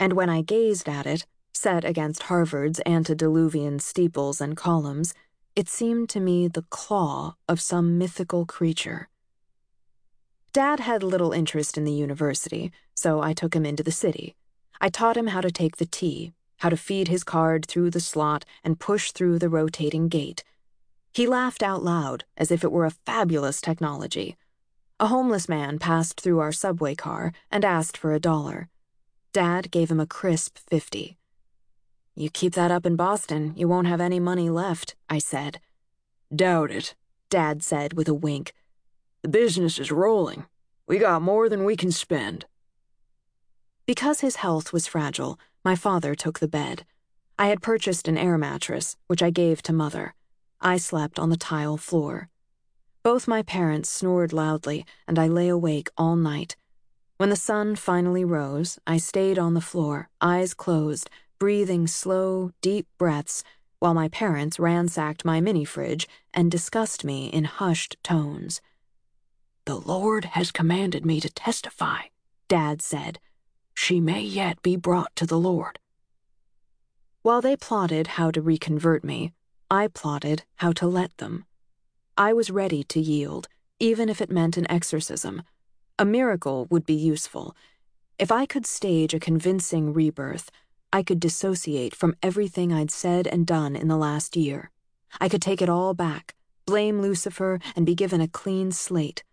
and 0.00 0.14
when 0.14 0.30
I 0.30 0.40
gazed 0.40 0.88
at 0.88 1.06
it, 1.06 1.26
set 1.52 1.84
against 1.84 2.24
Harvard's 2.24 2.80
antediluvian 2.86 3.78
steeples 3.78 4.40
and 4.40 4.56
columns, 4.56 5.14
it 5.54 5.68
seemed 5.68 6.08
to 6.10 6.20
me 6.20 6.48
the 6.48 6.64
claw 6.70 7.36
of 7.48 7.60
some 7.60 7.98
mythical 7.98 8.46
creature. 8.46 9.08
Dad 10.52 10.80
had 10.80 11.02
little 11.02 11.32
interest 11.32 11.78
in 11.78 11.84
the 11.84 11.92
university, 11.92 12.72
so 12.94 13.22
I 13.22 13.32
took 13.32 13.54
him 13.54 13.64
into 13.64 13.82
the 13.82 13.92
city. 13.92 14.36
I 14.80 14.88
taught 14.88 15.16
him 15.16 15.28
how 15.28 15.40
to 15.40 15.50
take 15.50 15.76
the 15.76 15.86
T, 15.86 16.32
how 16.58 16.68
to 16.68 16.76
feed 16.76 17.08
his 17.08 17.24
card 17.24 17.66
through 17.66 17.90
the 17.90 18.00
slot 18.00 18.44
and 18.62 18.80
push 18.80 19.12
through 19.12 19.38
the 19.38 19.48
rotating 19.48 20.08
gate. 20.08 20.44
He 21.12 21.26
laughed 21.26 21.62
out 21.62 21.82
loud, 21.82 22.24
as 22.36 22.50
if 22.50 22.64
it 22.64 22.72
were 22.72 22.86
a 22.86 22.96
fabulous 23.06 23.60
technology. 23.60 24.36
A 25.00 25.08
homeless 25.08 25.48
man 25.48 25.78
passed 25.78 26.20
through 26.20 26.38
our 26.40 26.52
subway 26.52 26.94
car 26.94 27.32
and 27.50 27.64
asked 27.64 27.96
for 27.96 28.12
a 28.12 28.20
dollar. 28.20 28.68
Dad 29.32 29.70
gave 29.70 29.90
him 29.90 30.00
a 30.00 30.06
crisp 30.06 30.58
fifty. 30.58 31.18
You 32.14 32.28
keep 32.28 32.54
that 32.54 32.70
up 32.70 32.84
in 32.84 32.96
Boston, 32.96 33.54
you 33.56 33.68
won't 33.68 33.86
have 33.86 34.00
any 34.00 34.20
money 34.20 34.50
left, 34.50 34.94
I 35.08 35.18
said. 35.18 35.60
Doubt 36.34 36.70
it, 36.70 36.94
Dad 37.30 37.62
said 37.62 37.94
with 37.94 38.08
a 38.08 38.14
wink. 38.14 38.52
The 39.22 39.28
business 39.28 39.78
is 39.78 39.90
rolling. 39.90 40.44
We 40.86 40.98
got 40.98 41.22
more 41.22 41.48
than 41.48 41.64
we 41.64 41.76
can 41.76 41.92
spend. 41.92 42.44
Because 43.86 44.20
his 44.20 44.36
health 44.36 44.72
was 44.72 44.86
fragile, 44.86 45.38
my 45.64 45.74
father 45.74 46.14
took 46.14 46.38
the 46.38 46.48
bed. 46.48 46.84
I 47.38 47.46
had 47.46 47.62
purchased 47.62 48.08
an 48.08 48.18
air 48.18 48.36
mattress, 48.36 48.96
which 49.06 49.22
I 49.22 49.30
gave 49.30 49.62
to 49.62 49.72
mother. 49.72 50.14
I 50.60 50.76
slept 50.76 51.18
on 51.18 51.30
the 51.30 51.36
tile 51.36 51.76
floor. 51.76 52.28
Both 53.02 53.26
my 53.26 53.42
parents 53.42 53.88
snored 53.88 54.32
loudly, 54.32 54.84
and 55.08 55.18
I 55.18 55.26
lay 55.26 55.48
awake 55.48 55.88
all 55.96 56.14
night. 56.14 56.56
When 57.16 57.30
the 57.30 57.36
sun 57.36 57.76
finally 57.76 58.24
rose, 58.24 58.78
I 58.86 58.98
stayed 58.98 59.38
on 59.38 59.54
the 59.54 59.60
floor, 59.60 60.08
eyes 60.20 60.54
closed, 60.54 61.08
breathing 61.42 61.88
slow, 61.88 62.52
deep 62.60 62.86
breaths, 62.98 63.42
while 63.80 63.94
my 63.94 64.06
parents 64.06 64.60
ransacked 64.60 65.24
my 65.24 65.40
mini 65.40 65.64
fridge 65.64 66.06
and 66.32 66.52
discussed 66.52 67.04
me 67.04 67.26
in 67.26 67.42
hushed 67.42 67.96
tones. 68.04 68.60
The 69.64 69.74
Lord 69.74 70.24
has 70.36 70.52
commanded 70.52 71.04
me 71.04 71.18
to 71.18 71.28
testify, 71.28 72.02
Dad 72.46 72.80
said. 72.80 73.18
She 73.74 73.98
may 73.98 74.20
yet 74.20 74.62
be 74.62 74.76
brought 74.76 75.16
to 75.16 75.26
the 75.26 75.36
Lord. 75.36 75.80
While 77.22 77.40
they 77.40 77.56
plotted 77.56 78.06
how 78.18 78.30
to 78.30 78.40
reconvert 78.40 79.02
me, 79.02 79.32
I 79.68 79.88
plotted 79.88 80.44
how 80.58 80.70
to 80.74 80.86
let 80.86 81.18
them. 81.18 81.44
I 82.16 82.32
was 82.32 82.52
ready 82.52 82.84
to 82.84 83.00
yield, 83.00 83.48
even 83.80 84.08
if 84.08 84.20
it 84.20 84.30
meant 84.30 84.56
an 84.56 84.70
exorcism. 84.70 85.42
A 85.98 86.04
miracle 86.04 86.68
would 86.70 86.86
be 86.86 86.94
useful. 86.94 87.56
If 88.16 88.30
I 88.30 88.46
could 88.46 88.64
stage 88.64 89.12
a 89.12 89.18
convincing 89.18 89.92
rebirth, 89.92 90.48
I 90.92 91.02
could 91.02 91.20
dissociate 91.20 91.94
from 91.94 92.16
everything 92.22 92.72
I'd 92.72 92.90
said 92.90 93.26
and 93.26 93.46
done 93.46 93.74
in 93.74 93.88
the 93.88 93.96
last 93.96 94.36
year. 94.36 94.70
I 95.20 95.28
could 95.28 95.40
take 95.40 95.62
it 95.62 95.68
all 95.70 95.94
back, 95.94 96.34
blame 96.66 97.00
Lucifer, 97.00 97.58
and 97.74 97.86
be 97.86 97.94
given 97.94 98.20
a 98.20 98.28
clean 98.28 98.72
slate. 98.72 99.24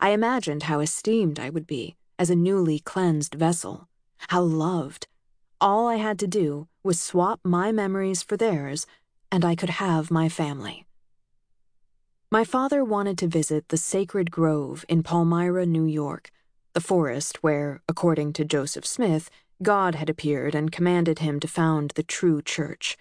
I 0.00 0.10
imagined 0.10 0.64
how 0.64 0.80
esteemed 0.80 1.40
I 1.40 1.50
would 1.50 1.66
be 1.66 1.96
as 2.18 2.30
a 2.30 2.36
newly 2.36 2.78
cleansed 2.78 3.34
vessel, 3.34 3.88
how 4.28 4.42
loved. 4.42 5.08
All 5.60 5.88
I 5.88 5.96
had 5.96 6.18
to 6.20 6.26
do 6.26 6.68
was 6.84 7.00
swap 7.00 7.40
my 7.42 7.72
memories 7.72 8.22
for 8.22 8.36
theirs, 8.36 8.86
and 9.30 9.44
I 9.44 9.54
could 9.56 9.70
have 9.70 10.10
my 10.10 10.28
family. 10.28 10.86
My 12.30 12.44
father 12.44 12.84
wanted 12.84 13.18
to 13.18 13.26
visit 13.26 13.68
the 13.68 13.76
Sacred 13.76 14.30
Grove 14.30 14.84
in 14.88 15.02
Palmyra, 15.02 15.66
New 15.66 15.84
York, 15.84 16.30
the 16.72 16.80
forest 16.80 17.42
where, 17.42 17.82
according 17.88 18.32
to 18.34 18.44
Joseph 18.44 18.86
Smith, 18.86 19.28
God 19.62 19.94
had 19.94 20.10
appeared 20.10 20.54
and 20.54 20.72
commanded 20.72 21.20
him 21.20 21.38
to 21.40 21.48
found 21.48 21.92
the 21.92 22.02
true 22.02 22.42
church. 22.42 22.96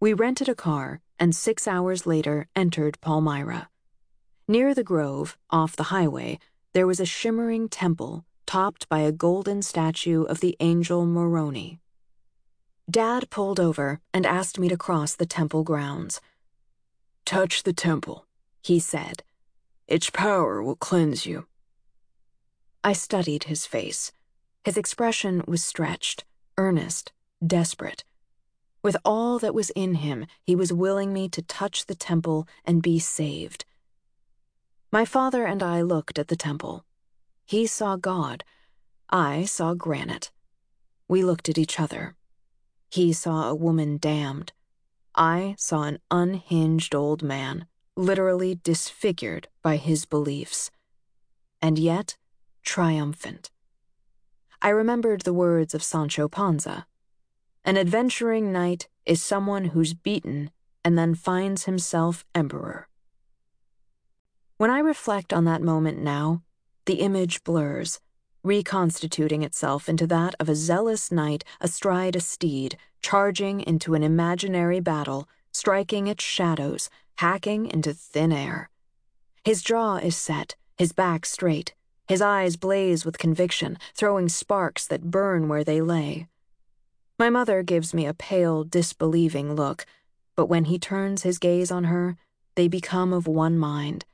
We 0.00 0.12
rented 0.14 0.48
a 0.48 0.54
car 0.54 1.00
and 1.18 1.36
six 1.36 1.68
hours 1.68 2.06
later 2.06 2.48
entered 2.56 3.00
Palmyra. 3.00 3.68
Near 4.48 4.74
the 4.74 4.82
grove, 4.82 5.36
off 5.50 5.76
the 5.76 5.92
highway, 5.94 6.38
there 6.72 6.86
was 6.86 6.98
a 6.98 7.04
shimmering 7.04 7.68
temple 7.68 8.24
topped 8.46 8.88
by 8.88 9.00
a 9.00 9.12
golden 9.12 9.62
statue 9.62 10.24
of 10.24 10.40
the 10.40 10.56
angel 10.58 11.06
Moroni. 11.06 11.78
Dad 12.90 13.30
pulled 13.30 13.60
over 13.60 14.00
and 14.12 14.26
asked 14.26 14.58
me 14.58 14.68
to 14.68 14.76
cross 14.76 15.14
the 15.14 15.26
temple 15.26 15.62
grounds. 15.62 16.20
Touch 17.24 17.62
the 17.62 17.72
temple, 17.72 18.26
he 18.62 18.80
said. 18.80 19.22
Its 19.86 20.10
power 20.10 20.62
will 20.62 20.74
cleanse 20.74 21.26
you. 21.26 21.46
I 22.82 22.92
studied 22.94 23.44
his 23.44 23.66
face. 23.66 24.10
His 24.64 24.76
expression 24.76 25.42
was 25.46 25.64
stretched, 25.64 26.24
earnest, 26.58 27.12
desperate. 27.44 28.04
With 28.82 28.96
all 29.04 29.38
that 29.38 29.54
was 29.54 29.70
in 29.70 29.96
him, 29.96 30.26
he 30.42 30.54
was 30.54 30.72
willing 30.72 31.12
me 31.12 31.28
to 31.30 31.42
touch 31.42 31.86
the 31.86 31.94
temple 31.94 32.46
and 32.64 32.82
be 32.82 32.98
saved. 32.98 33.64
My 34.92 35.04
father 35.04 35.46
and 35.46 35.62
I 35.62 35.82
looked 35.82 36.18
at 36.18 36.28
the 36.28 36.36
temple. 36.36 36.84
He 37.46 37.66
saw 37.66 37.96
God. 37.96 38.44
I 39.08 39.44
saw 39.44 39.74
granite. 39.74 40.30
We 41.08 41.22
looked 41.22 41.48
at 41.48 41.58
each 41.58 41.80
other. 41.80 42.16
He 42.90 43.12
saw 43.12 43.48
a 43.48 43.54
woman 43.54 43.98
damned. 43.98 44.52
I 45.14 45.54
saw 45.58 45.82
an 45.84 45.98
unhinged 46.10 46.94
old 46.94 47.22
man, 47.22 47.66
literally 47.96 48.60
disfigured 48.62 49.48
by 49.62 49.76
his 49.76 50.06
beliefs. 50.06 50.70
And 51.60 51.78
yet, 51.78 52.16
triumphant. 52.62 53.50
I 54.62 54.68
remembered 54.68 55.22
the 55.22 55.32
words 55.32 55.74
of 55.74 55.82
Sancho 55.82 56.28
Panza 56.28 56.86
An 57.64 57.78
adventuring 57.78 58.52
knight 58.52 58.88
is 59.06 59.22
someone 59.22 59.66
who's 59.66 59.94
beaten 59.94 60.50
and 60.84 60.98
then 60.98 61.14
finds 61.14 61.64
himself 61.64 62.26
emperor. 62.34 62.86
When 64.58 64.68
I 64.68 64.80
reflect 64.80 65.32
on 65.32 65.44
that 65.46 65.62
moment 65.62 65.98
now, 66.02 66.42
the 66.84 67.00
image 67.00 67.42
blurs, 67.42 68.00
reconstituting 68.42 69.42
itself 69.42 69.88
into 69.88 70.06
that 70.08 70.34
of 70.38 70.50
a 70.50 70.54
zealous 70.54 71.10
knight 71.10 71.42
astride 71.62 72.14
a 72.14 72.20
steed, 72.20 72.76
charging 73.00 73.62
into 73.62 73.94
an 73.94 74.02
imaginary 74.02 74.80
battle, 74.80 75.26
striking 75.52 76.06
its 76.06 76.22
shadows, 76.22 76.90
hacking 77.16 77.64
into 77.64 77.94
thin 77.94 78.30
air. 78.30 78.68
His 79.42 79.62
jaw 79.62 79.96
is 79.96 80.16
set, 80.16 80.54
his 80.76 80.92
back 80.92 81.24
straight, 81.24 81.74
his 82.10 82.20
eyes 82.20 82.56
blaze 82.56 83.04
with 83.04 83.18
conviction, 83.18 83.78
throwing 83.94 84.28
sparks 84.28 84.84
that 84.84 85.12
burn 85.12 85.46
where 85.46 85.62
they 85.62 85.80
lay. 85.80 86.26
My 87.20 87.30
mother 87.30 87.62
gives 87.62 87.94
me 87.94 88.04
a 88.04 88.12
pale, 88.12 88.64
disbelieving 88.64 89.54
look, 89.54 89.86
but 90.34 90.46
when 90.46 90.64
he 90.64 90.76
turns 90.76 91.22
his 91.22 91.38
gaze 91.38 91.70
on 91.70 91.84
her, 91.84 92.16
they 92.56 92.66
become 92.66 93.12
of 93.12 93.28
one 93.28 93.56
mind. 93.56 94.06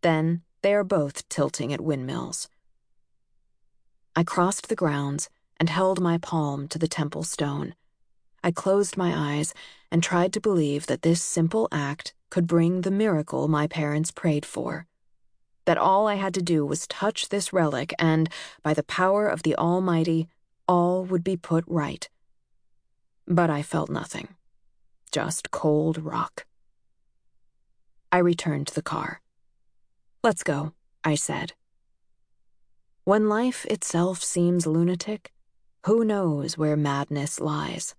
Then 0.00 0.44
they 0.62 0.72
are 0.72 0.82
both 0.82 1.28
tilting 1.28 1.74
at 1.74 1.82
windmills. 1.82 2.48
I 4.16 4.24
crossed 4.24 4.70
the 4.70 4.74
grounds 4.74 5.28
and 5.60 5.68
held 5.68 6.00
my 6.00 6.16
palm 6.16 6.68
to 6.68 6.78
the 6.78 6.88
temple 6.88 7.22
stone. 7.22 7.74
I 8.42 8.50
closed 8.50 8.96
my 8.96 9.12
eyes 9.14 9.52
and 9.92 10.02
tried 10.02 10.32
to 10.32 10.40
believe 10.40 10.86
that 10.86 11.02
this 11.02 11.20
simple 11.20 11.68
act 11.70 12.14
could 12.30 12.46
bring 12.46 12.80
the 12.80 12.90
miracle 12.90 13.46
my 13.46 13.66
parents 13.66 14.10
prayed 14.10 14.46
for 14.46 14.86
that 15.66 15.78
all 15.78 16.06
I 16.08 16.14
had 16.14 16.32
to 16.34 16.42
do 16.42 16.64
was 16.64 16.86
touch 16.86 17.28
this 17.28 17.52
relic 17.52 17.92
and, 17.98 18.28
by 18.62 18.72
the 18.72 18.82
power 18.82 19.28
of 19.28 19.42
the 19.42 19.54
Almighty, 19.56 20.28
all 20.66 21.04
would 21.04 21.22
be 21.22 21.36
put 21.36 21.64
right. 21.66 22.08
But 23.28 23.50
I 23.50 23.62
felt 23.62 23.90
nothing. 23.90 24.28
Just 25.12 25.50
cold 25.50 25.98
rock. 26.02 26.46
I 28.10 28.18
returned 28.18 28.68
to 28.68 28.74
the 28.74 28.82
car. 28.82 29.20
Let's 30.22 30.42
go, 30.42 30.72
I 31.04 31.16
said. 31.16 31.52
When 33.04 33.28
life 33.28 33.66
itself 33.66 34.22
seems 34.22 34.66
lunatic, 34.66 35.32
who 35.86 36.04
knows 36.04 36.58
where 36.58 36.76
madness 36.76 37.40
lies? 37.40 37.94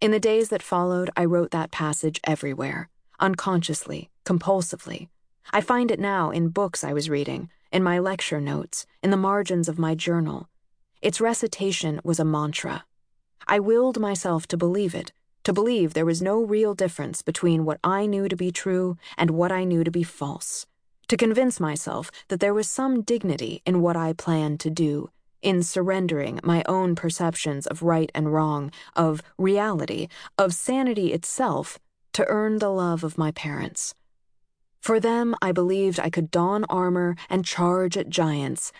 In 0.00 0.10
the 0.10 0.20
days 0.20 0.50
that 0.50 0.62
followed, 0.62 1.08
I 1.16 1.24
wrote 1.24 1.50
that 1.52 1.70
passage 1.70 2.20
everywhere, 2.24 2.90
unconsciously, 3.20 4.10
compulsively, 4.26 5.08
I 5.52 5.60
find 5.60 5.90
it 5.90 6.00
now 6.00 6.30
in 6.30 6.48
books 6.48 6.82
I 6.82 6.92
was 6.92 7.10
reading, 7.10 7.50
in 7.72 7.82
my 7.82 7.98
lecture 7.98 8.40
notes, 8.40 8.86
in 9.02 9.10
the 9.10 9.16
margins 9.16 9.68
of 9.68 9.78
my 9.78 9.94
journal. 9.94 10.48
Its 11.02 11.20
recitation 11.20 12.00
was 12.02 12.18
a 12.18 12.24
mantra. 12.24 12.84
I 13.46 13.60
willed 13.60 14.00
myself 14.00 14.46
to 14.48 14.56
believe 14.56 14.94
it, 14.94 15.12
to 15.44 15.52
believe 15.52 15.92
there 15.92 16.06
was 16.06 16.22
no 16.22 16.42
real 16.42 16.74
difference 16.74 17.20
between 17.20 17.64
what 17.64 17.78
I 17.84 18.06
knew 18.06 18.28
to 18.28 18.36
be 18.36 18.50
true 18.50 18.96
and 19.18 19.32
what 19.32 19.52
I 19.52 19.64
knew 19.64 19.84
to 19.84 19.90
be 19.90 20.02
false, 20.02 20.66
to 21.08 21.16
convince 21.16 21.60
myself 21.60 22.10
that 22.28 22.40
there 22.40 22.54
was 22.54 22.68
some 22.68 23.02
dignity 23.02 23.60
in 23.66 23.82
what 23.82 23.96
I 23.96 24.14
planned 24.14 24.60
to 24.60 24.70
do, 24.70 25.10
in 25.42 25.62
surrendering 25.62 26.40
my 26.42 26.64
own 26.66 26.94
perceptions 26.94 27.66
of 27.66 27.82
right 27.82 28.10
and 28.14 28.32
wrong, 28.32 28.70
of 28.96 29.20
reality, 29.36 30.08
of 30.38 30.54
sanity 30.54 31.12
itself, 31.12 31.78
to 32.14 32.24
earn 32.28 32.58
the 32.58 32.70
love 32.70 33.04
of 33.04 33.18
my 33.18 33.30
parents. 33.30 33.94
For 34.84 35.00
them, 35.00 35.34
I 35.40 35.50
believed 35.50 35.98
I 35.98 36.10
could 36.10 36.30
don 36.30 36.64
armor 36.64 37.16
and 37.30 37.42
charge 37.42 37.96
at 37.96 38.10
giants, 38.10 38.70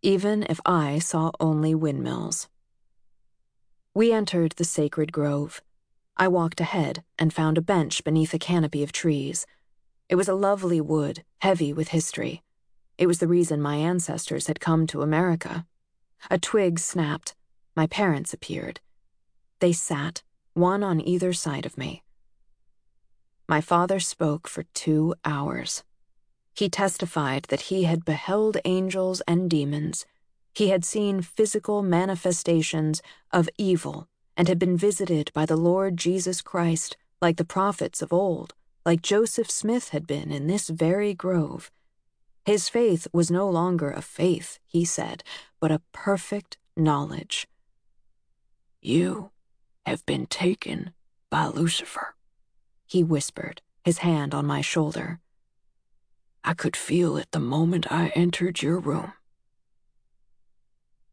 even 0.00 0.46
if 0.48 0.58
I 0.64 0.98
saw 0.98 1.32
only 1.38 1.74
windmills. 1.74 2.48
We 3.92 4.10
entered 4.10 4.52
the 4.52 4.64
sacred 4.64 5.12
grove. 5.12 5.60
I 6.16 6.28
walked 6.28 6.62
ahead 6.62 7.04
and 7.18 7.30
found 7.30 7.58
a 7.58 7.60
bench 7.60 8.02
beneath 8.04 8.32
a 8.32 8.38
canopy 8.38 8.82
of 8.82 8.90
trees. 8.90 9.44
It 10.08 10.14
was 10.14 10.28
a 10.28 10.34
lovely 10.48 10.80
wood, 10.80 11.24
heavy 11.42 11.74
with 11.74 11.88
history. 11.88 12.42
It 12.96 13.06
was 13.06 13.18
the 13.18 13.28
reason 13.28 13.60
my 13.60 13.76
ancestors 13.76 14.46
had 14.46 14.60
come 14.60 14.86
to 14.86 15.02
America. 15.02 15.66
A 16.30 16.38
twig 16.38 16.78
snapped. 16.78 17.34
My 17.76 17.86
parents 17.86 18.32
appeared. 18.32 18.80
They 19.58 19.74
sat, 19.74 20.22
one 20.54 20.82
on 20.82 21.06
either 21.06 21.34
side 21.34 21.66
of 21.66 21.76
me. 21.76 22.02
My 23.50 23.60
father 23.60 23.98
spoke 23.98 24.46
for 24.46 24.62
two 24.74 25.12
hours. 25.24 25.82
He 26.54 26.68
testified 26.68 27.46
that 27.48 27.62
he 27.62 27.82
had 27.82 28.04
beheld 28.04 28.58
angels 28.64 29.22
and 29.26 29.50
demons. 29.50 30.06
He 30.54 30.68
had 30.68 30.84
seen 30.84 31.20
physical 31.20 31.82
manifestations 31.82 33.02
of 33.32 33.48
evil 33.58 34.06
and 34.36 34.46
had 34.46 34.60
been 34.60 34.76
visited 34.76 35.32
by 35.34 35.46
the 35.46 35.56
Lord 35.56 35.96
Jesus 35.96 36.42
Christ 36.42 36.96
like 37.20 37.38
the 37.38 37.44
prophets 37.44 38.00
of 38.00 38.12
old, 38.12 38.54
like 38.86 39.02
Joseph 39.02 39.50
Smith 39.50 39.88
had 39.88 40.06
been 40.06 40.30
in 40.30 40.46
this 40.46 40.68
very 40.68 41.12
grove. 41.12 41.72
His 42.44 42.68
faith 42.68 43.08
was 43.12 43.32
no 43.32 43.50
longer 43.50 43.90
a 43.90 44.00
faith, 44.00 44.60
he 44.64 44.84
said, 44.84 45.24
but 45.58 45.72
a 45.72 45.82
perfect 45.90 46.56
knowledge. 46.76 47.48
You 48.80 49.32
have 49.84 50.06
been 50.06 50.26
taken 50.26 50.92
by 51.30 51.46
Lucifer 51.46 52.14
he 52.90 53.04
whispered, 53.04 53.62
his 53.84 53.98
hand 53.98 54.34
on 54.34 54.44
my 54.44 54.60
shoulder. 54.60 55.20
I 56.42 56.54
could 56.54 56.76
feel 56.76 57.16
it 57.16 57.30
the 57.30 57.38
moment 57.38 57.90
I 57.90 58.08
entered 58.08 58.62
your 58.62 58.80
room. 58.80 59.12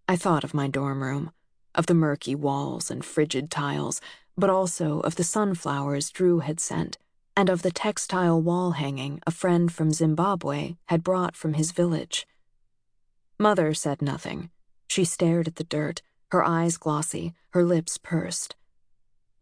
I 0.08 0.15
thought 0.15 0.43
of 0.43 0.56
my 0.56 0.67
dorm 0.67 1.03
room, 1.03 1.31
of 1.76 1.85
the 1.85 1.93
murky 1.93 2.33
walls 2.33 2.90
and 2.90 3.06
frigid 3.06 3.51
tiles, 3.51 4.01
but 4.35 4.49
also 4.49 5.01
of 5.01 5.17
the 5.17 5.24
sunflowers 5.24 6.10
Drew 6.10 6.40
had 6.40 6.60
sent, 6.60 6.97
and 7.35 7.47
of 7.47 7.61
the 7.61 7.69
textile 7.69 8.42
wall 8.42 8.72
hanging 8.72 9.22
a 9.27 9.31
friend 9.31 9.72
from 9.72 9.92
Zimbabwe 9.92 10.77
had 10.88 11.03
brought 11.03 11.35
from 11.35 11.53
his 11.53 11.72
village. 11.72 12.26
Mother 13.38 13.76
said 13.76 14.01
nothing. 14.01 14.49
She 14.88 15.06
stared 15.06 15.47
at 15.47 15.58
the 15.58 15.63
dirt, 15.63 16.01
her 16.31 16.43
eyes 16.43 16.77
glossy, 16.77 17.35
her 17.51 17.63
lips 17.63 17.99
pursed. 17.99 18.56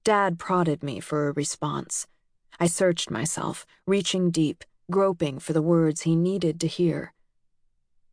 Dad 0.03 0.37
prodded 0.37 0.83
me 0.83 0.99
for 0.99 1.29
a 1.29 1.31
response. 1.31 2.07
I 2.59 2.67
searched 2.67 3.11
myself, 3.11 3.65
reaching 3.85 4.31
deep, 4.31 4.63
groping 4.89 5.39
for 5.39 5.53
the 5.53 5.61
words 5.61 6.01
he 6.01 6.15
needed 6.15 6.59
to 6.61 6.67
hear. 6.67 7.13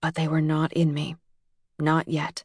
But 0.01 0.15
they 0.15 0.29
were 0.29 0.41
not 0.41 0.73
in 0.73 0.93
me. 0.93 1.17
Not 1.79 2.09
yet. 2.09 2.45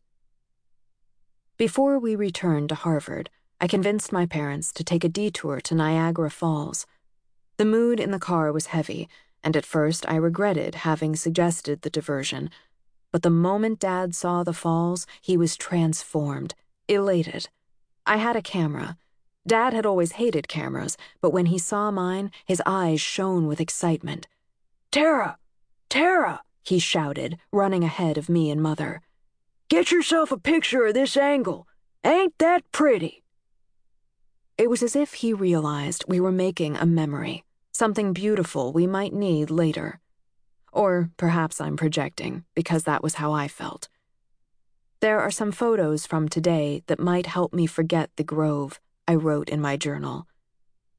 Before 1.58 1.98
we 1.98 2.16
returned 2.16 2.70
to 2.70 2.76
Harvard, 2.76 3.30
I 3.60 3.68
convinced 3.68 4.12
my 4.12 4.28
parents 4.28 4.72
to 4.74 4.84
take 4.84 5.04
a 5.04 5.10
detour 5.10 5.60
to 5.62 5.74
Niagara 5.74 6.30
Falls. 6.30 6.86
The 7.58 7.66
mood 7.66 8.00
in 8.00 8.12
the 8.12 8.20
car 8.20 8.52
was 8.52 8.68
heavy, 8.68 9.10
and 9.44 9.56
at 9.56 9.66
first 9.66 10.06
I 10.08 10.16
regretted 10.18 10.76
having 10.76 11.16
suggested 11.16 11.82
the 11.82 11.90
diversion. 11.90 12.52
But 13.12 13.24
the 13.24 13.32
moment 13.32 13.80
Dad 13.80 14.14
saw 14.14 14.44
the 14.44 14.54
falls, 14.54 15.08
he 15.22 15.38
was 15.38 15.58
transformed, 15.58 16.54
elated. 16.88 17.50
I 18.06 18.18
had 18.18 18.36
a 18.36 18.42
camera. 18.42 18.98
Dad 19.48 19.74
had 19.74 19.86
always 19.86 20.14
hated 20.14 20.48
cameras, 20.48 20.98
but 21.22 21.32
when 21.32 21.48
he 21.48 21.58
saw 21.58 21.90
mine, 21.90 22.32
his 22.46 22.62
eyes 22.66 23.00
shone 23.00 23.48
with 23.48 23.62
excitement. 23.62 24.28
Tara! 24.92 25.38
Tara! 25.90 26.42
he 26.64 26.80
shouted, 26.80 27.38
running 27.52 27.84
ahead 27.84 28.18
of 28.18 28.28
me 28.28 28.52
and 28.52 28.62
Mother. 28.62 29.02
Get 29.70 29.90
yourself 29.90 30.32
a 30.32 30.38
picture 30.38 30.86
of 30.86 30.94
this 30.94 31.16
angle. 31.16 31.66
Ain't 32.04 32.38
that 32.40 32.70
pretty? 32.74 33.24
It 34.58 34.70
was 34.70 34.84
as 34.84 34.96
if 34.96 35.14
he 35.14 35.34
realized 35.34 36.04
we 36.08 36.20
were 36.20 36.32
making 36.32 36.76
a 36.76 36.86
memory 36.86 37.46
something 37.78 38.12
beautiful 38.12 38.74
we 38.74 38.88
might 38.88 39.14
need 39.14 39.52
later. 39.52 40.00
Or 40.74 41.12
perhaps 41.16 41.62
I'm 41.62 41.78
projecting, 41.78 42.44
because 42.56 42.84
that 42.84 43.04
was 43.04 43.16
how 43.16 43.34
I 43.34 43.48
felt. 43.48 43.88
There 45.00 45.20
are 45.20 45.30
some 45.30 45.52
photos 45.52 46.08
from 46.08 46.28
today 46.28 46.82
that 46.88 47.00
might 47.00 47.28
help 47.28 47.54
me 47.54 47.68
forget 47.68 48.10
the 48.16 48.24
grove, 48.24 48.80
I 49.08 49.16
wrote 49.16 49.48
in 49.48 49.62
my 49.62 49.78
journal. 49.78 50.28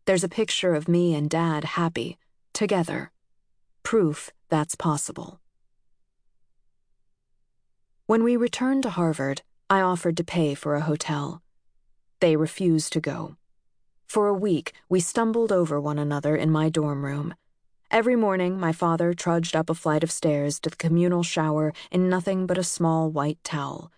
There's 0.06 0.24
a 0.24 0.28
picture 0.30 0.74
of 0.74 0.88
me 0.88 1.14
and 1.14 1.28
Dad 1.28 1.64
happy, 1.64 2.16
together. 2.54 3.12
Proof 3.82 4.30
that's 4.48 4.74
possible. 4.74 5.40
When 8.06 8.24
we 8.24 8.36
returned 8.36 8.84
to 8.84 8.90
Harvard, 8.90 9.42
I 9.68 9.82
offered 9.82 10.16
to 10.16 10.24
pay 10.24 10.54
for 10.54 10.74
a 10.74 10.80
hotel. 10.80 11.42
They 12.20 12.36
refused 12.36 12.94
to 12.94 13.00
go. 13.00 13.36
For 14.06 14.26
a 14.26 14.32
week, 14.32 14.72
we 14.88 15.00
stumbled 15.00 15.52
over 15.52 15.78
one 15.78 15.98
another 15.98 16.34
in 16.34 16.50
my 16.50 16.70
dorm 16.70 17.04
room. 17.04 17.34
Every 17.90 18.16
morning, 18.16 18.58
my 18.58 18.72
father 18.72 19.12
trudged 19.12 19.54
up 19.54 19.68
a 19.68 19.74
flight 19.74 20.02
of 20.02 20.10
stairs 20.10 20.58
to 20.60 20.70
the 20.70 20.76
communal 20.76 21.22
shower 21.22 21.74
in 21.90 22.08
nothing 22.08 22.46
but 22.46 22.56
a 22.56 22.64
small 22.64 23.10
white 23.10 23.44
towel. 23.44 23.92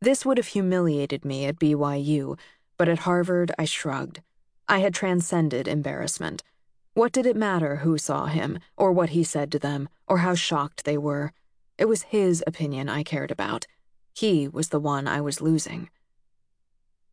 This 0.00 0.24
would 0.24 0.38
have 0.38 0.48
humiliated 0.48 1.26
me 1.26 1.44
at 1.44 1.58
BYU, 1.58 2.38
but 2.84 2.90
at 2.90 2.98
Harvard 2.98 3.50
I 3.58 3.64
shrugged. 3.64 4.20
I 4.68 4.80
had 4.80 4.92
transcended 4.92 5.66
embarrassment. 5.66 6.42
What 6.92 7.12
did 7.12 7.24
it 7.24 7.34
matter 7.34 7.76
who 7.76 7.96
saw 7.96 8.26
him, 8.26 8.58
or 8.76 8.92
what 8.92 9.08
he 9.16 9.24
said 9.24 9.50
to 9.52 9.58
them, 9.58 9.88
or 10.06 10.18
how 10.18 10.34
shocked 10.34 10.84
they 10.84 10.98
were? 10.98 11.32
It 11.78 11.86
was 11.86 12.02
his 12.12 12.44
opinion 12.46 12.90
I 12.90 13.02
cared 13.02 13.30
about. 13.30 13.66
He 14.12 14.46
was 14.46 14.68
the 14.68 14.78
one 14.78 15.08
I 15.08 15.22
was 15.22 15.40
losing. 15.40 15.88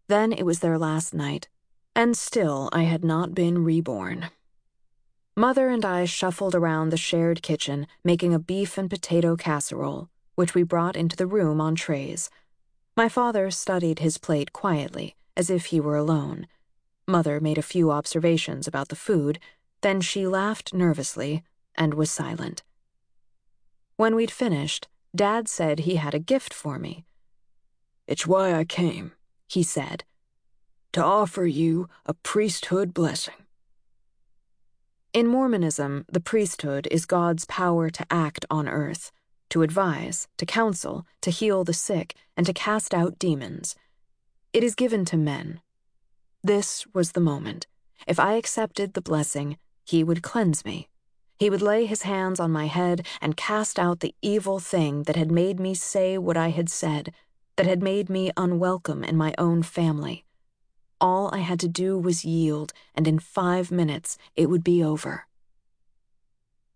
Then 0.09 0.33
it 0.33 0.45
was 0.45 0.59
their 0.59 0.77
last 0.77 1.13
night, 1.13 1.47
and 1.95 2.17
still 2.17 2.67
I 2.73 2.83
had 2.83 3.05
not 3.05 3.33
been 3.33 3.63
reborn. 3.63 4.29
Mother 5.37 5.69
and 5.69 5.85
I 5.85 6.03
shuffled 6.03 6.53
around 6.53 6.89
the 6.89 6.97
shared 6.97 7.41
kitchen, 7.41 7.87
making 8.03 8.33
a 8.33 8.39
beef 8.39 8.77
and 8.77 8.89
potato 8.89 9.37
casserole, 9.37 10.09
which 10.35 10.53
we 10.53 10.63
brought 10.63 10.97
into 10.97 11.15
the 11.15 11.27
room 11.27 11.61
on 11.61 11.75
trays. 11.75 12.29
My 12.97 13.07
father 13.07 13.49
studied 13.51 13.99
his 13.99 14.17
plate 14.17 14.51
quietly, 14.51 15.15
as 15.35 15.49
if 15.49 15.67
he 15.67 15.79
were 15.79 15.95
alone. 15.95 16.47
Mother 17.07 17.39
made 17.39 17.57
a 17.57 17.63
few 17.63 17.91
observations 17.91 18.67
about 18.67 18.89
the 18.89 18.95
food, 18.95 19.39
then 19.81 20.01
she 20.01 20.27
laughed 20.27 20.73
nervously 20.73 21.43
and 21.75 21.93
was 21.93 22.11
silent. 22.11 22.63
When 23.95 24.15
we'd 24.15 24.31
finished, 24.31 24.87
Dad 25.15 25.47
said 25.47 25.79
he 25.79 25.95
had 25.95 26.13
a 26.13 26.19
gift 26.19 26.53
for 26.53 26.79
me. 26.79 27.05
It's 28.07 28.27
why 28.27 28.53
I 28.53 28.63
came, 28.63 29.13
he 29.47 29.63
said 29.63 30.03
to 30.93 31.03
offer 31.03 31.45
you 31.45 31.87
a 32.05 32.13
priesthood 32.13 32.93
blessing. 32.93 33.33
In 35.13 35.27
Mormonism, 35.27 36.05
the 36.11 36.19
priesthood 36.19 36.87
is 36.91 37.05
God's 37.05 37.45
power 37.45 37.89
to 37.89 38.05
act 38.09 38.45
on 38.49 38.67
earth, 38.67 39.11
to 39.49 39.61
advise, 39.61 40.27
to 40.37 40.45
counsel, 40.45 41.05
to 41.21 41.31
heal 41.31 41.63
the 41.63 41.73
sick, 41.73 42.15
and 42.37 42.45
to 42.45 42.53
cast 42.53 42.93
out 42.93 43.19
demons. 43.19 43.75
It 44.53 44.65
is 44.65 44.75
given 44.75 45.05
to 45.05 45.15
men. 45.15 45.61
This 46.43 46.85
was 46.93 47.13
the 47.13 47.21
moment. 47.21 47.67
If 48.05 48.19
I 48.19 48.33
accepted 48.33 48.93
the 48.93 49.01
blessing, 49.01 49.57
he 49.85 50.03
would 50.03 50.21
cleanse 50.21 50.65
me. 50.65 50.89
He 51.39 51.49
would 51.49 51.61
lay 51.61 51.85
his 51.85 52.01
hands 52.01 52.37
on 52.37 52.51
my 52.51 52.67
head 52.67 53.07
and 53.21 53.37
cast 53.37 53.79
out 53.79 54.01
the 54.01 54.13
evil 54.21 54.59
thing 54.59 55.03
that 55.03 55.15
had 55.15 55.31
made 55.31 55.59
me 55.59 55.73
say 55.73 56.17
what 56.17 56.35
I 56.35 56.49
had 56.49 56.69
said, 56.69 57.13
that 57.55 57.65
had 57.65 57.81
made 57.81 58.09
me 58.09 58.29
unwelcome 58.35 59.05
in 59.05 59.15
my 59.15 59.33
own 59.37 59.63
family. 59.63 60.25
All 60.99 61.33
I 61.33 61.39
had 61.39 61.59
to 61.61 61.69
do 61.69 61.97
was 61.97 62.25
yield, 62.25 62.73
and 62.93 63.07
in 63.07 63.19
five 63.19 63.71
minutes 63.71 64.17
it 64.35 64.49
would 64.49 64.65
be 64.65 64.83
over. 64.83 65.27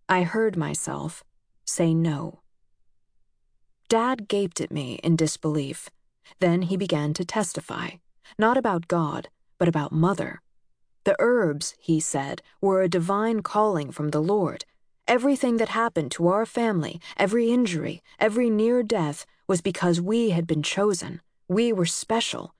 I 0.08 0.24
heard 0.24 0.56
myself 0.56 1.24
say 1.66 1.94
no. 1.94 2.40
Dad 3.90 4.30
gaped 4.30 4.62
at 4.62 4.72
me 4.72 4.96
in 5.04 5.16
disbelief. 5.16 5.90
Then 6.40 6.64
he 6.64 6.78
began 6.78 7.14
to 7.14 7.26
testify, 7.26 7.90
not 8.38 8.58
about 8.58 8.88
God, 8.88 9.30
but 9.58 9.68
about 9.68 9.92
Mother. 9.92 10.42
The 11.04 11.16
herbs, 11.20 11.76
he 11.80 12.00
said, 12.00 12.42
were 12.62 12.82
a 12.82 12.90
divine 12.90 13.42
calling 13.42 13.92
from 13.92 14.10
the 14.10 14.22
Lord. 14.22 14.66
Everything 15.08 15.58
that 15.58 15.70
happened 15.70 16.12
to 16.12 16.28
our 16.28 16.46
family, 16.46 17.00
every 17.18 17.52
injury, 17.52 18.02
every 18.20 18.50
near 18.50 18.82
death, 18.82 19.26
was 19.48 19.62
because 19.62 20.02
we 20.02 20.32
had 20.32 20.48
been 20.48 20.64
chosen. 20.64 21.22
We 21.48 21.72
were 21.72 21.86
special, 21.86 22.56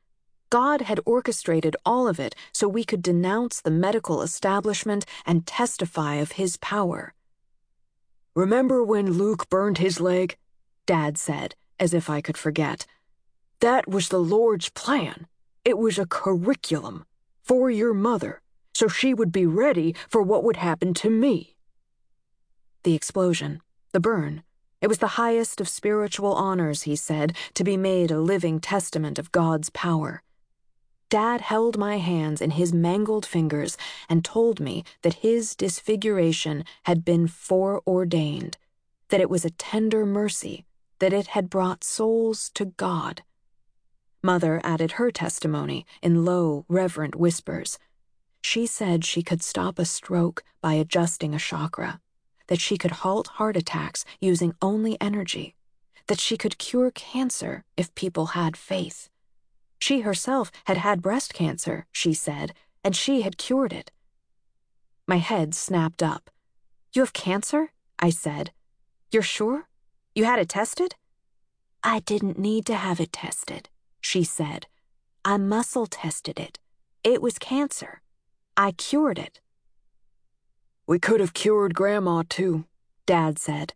God 0.50 0.82
had 0.84 1.00
orchestrated 1.06 1.76
all 1.86 2.08
of 2.08 2.20
it 2.20 2.36
so 2.54 2.68
we 2.68 2.84
could 2.84 3.02
denounce 3.02 3.62
the 3.62 3.72
medical 3.72 4.22
establishment 4.22 5.06
and 5.26 5.46
testify 5.46 6.16
of 6.16 6.34
his 6.34 6.58
power. 6.58 7.14
Remember 8.36 8.84
when 8.84 9.14
Luke 9.14 9.50
burned 9.50 9.80
his 9.80 10.00
leg? 10.00 10.38
Dad 10.86 11.18
said, 11.18 11.56
as 11.80 11.94
if 11.94 12.10
I 12.10 12.22
could 12.22 12.38
forget. 12.38 12.86
That 13.60 13.88
was 13.88 14.10
the 14.10 14.20
Lord's 14.20 14.70
plan. 14.70 15.28
It 15.64 15.78
was 15.78 15.98
a 15.98 16.06
curriculum 16.06 17.06
for 17.42 17.70
your 17.70 17.94
mother, 17.94 18.42
so 18.74 18.88
she 18.88 19.14
would 19.14 19.32
be 19.32 19.46
ready 19.46 19.96
for 20.10 20.22
what 20.22 20.44
would 20.44 20.58
happen 20.58 20.94
to 20.96 21.10
me. 21.10 21.56
The 22.84 22.96
explosion, 22.96 23.62
the 23.94 24.00
burn, 24.00 24.44
it 24.82 24.88
was 24.88 25.00
the 25.00 25.18
highest 25.18 25.62
of 25.62 25.70
spiritual 25.70 26.34
honors, 26.34 26.84
he 26.84 26.96
said, 26.96 27.36
to 27.54 27.64
be 27.64 27.78
made 27.78 28.12
a 28.12 28.20
living 28.20 28.60
testament 28.60 29.18
of 29.18 29.32
God's 29.32 29.70
power. 29.72 30.22
Dad 31.10 31.42
held 31.42 31.78
my 31.78 31.98
hands 31.98 32.42
in 32.42 32.52
his 32.52 32.74
mangled 32.74 33.26
fingers 33.26 33.78
and 34.10 34.26
told 34.26 34.60
me 34.60 34.84
that 35.02 35.16
his 35.26 35.56
disfiguration 35.56 36.66
had 36.84 37.06
been 37.06 37.28
foreordained, 37.28 38.58
that 39.10 39.22
it 39.22 39.30
was 39.30 39.46
a 39.46 39.52
tender 39.52 40.06
mercy, 40.06 40.66
that 41.00 41.14
it 41.14 41.28
had 41.28 41.50
brought 41.50 41.84
souls 41.84 42.52
to 42.56 42.66
God. 42.66 43.24
Mother 44.26 44.60
added 44.64 44.94
her 44.94 45.12
testimony 45.12 45.86
in 46.02 46.26
low, 46.26 46.66
reverent 46.68 47.16
whispers. 47.16 47.78
She 48.42 48.66
said 48.66 49.06
she 49.06 49.22
could 49.22 49.44
stop 49.44 49.78
a 49.78 49.86
stroke 49.86 50.44
by 50.62 50.74
adjusting 50.74 51.36
a 51.36 51.38
chakra, 51.38 52.02
that 52.48 52.60
she 52.60 52.76
could 52.76 53.04
halt 53.04 53.28
heart 53.38 53.56
attacks 53.56 54.04
using 54.20 54.56
only 54.64 55.00
energy, 55.00 55.54
that 56.08 56.20
she 56.20 56.38
could 56.38 56.58
cure 56.58 56.90
cancer 56.90 57.66
if 57.78 57.94
people 57.94 58.34
had 58.34 58.58
faith. 58.58 59.10
She 59.78 60.00
herself 60.00 60.52
had 60.64 60.78
had 60.78 61.04
breast 61.04 61.36
cancer, 61.36 61.86
she 61.92 62.16
said, 62.16 62.56
and 62.84 62.96
she 62.96 63.22
had 63.22 63.38
cured 63.38 63.74
it. 63.74 63.92
My 65.06 65.18
head 65.18 65.54
snapped 65.54 66.02
up. 66.02 66.32
You 66.94 67.04
have 67.04 67.14
cancer? 67.14 67.74
I 68.00 68.10
said. 68.10 68.54
You're 69.12 69.22
sure? 69.22 69.68
You 70.16 70.26
had 70.26 70.40
it 70.40 70.50
tested? 70.50 70.96
I 71.84 72.00
didn't 72.00 72.40
need 72.40 72.66
to 72.66 72.76
have 72.76 73.00
it 73.00 73.14
tested, 73.14 73.70
she 74.06 74.24
said. 74.24 74.68
I 75.26 75.38
muscle 75.38 75.88
tested 75.88 76.40
it. 76.40 76.60
It 77.04 77.24
was 77.24 77.40
cancer. 77.40 78.02
I 78.56 78.72
cured 78.72 79.18
it. 79.18 79.42
We 80.86 81.00
could 81.00 81.20
have 81.20 81.34
cured 81.34 81.74
Grandma, 81.74 82.22
too, 82.30 82.66
Dad 83.08 83.40
said. 83.40 83.74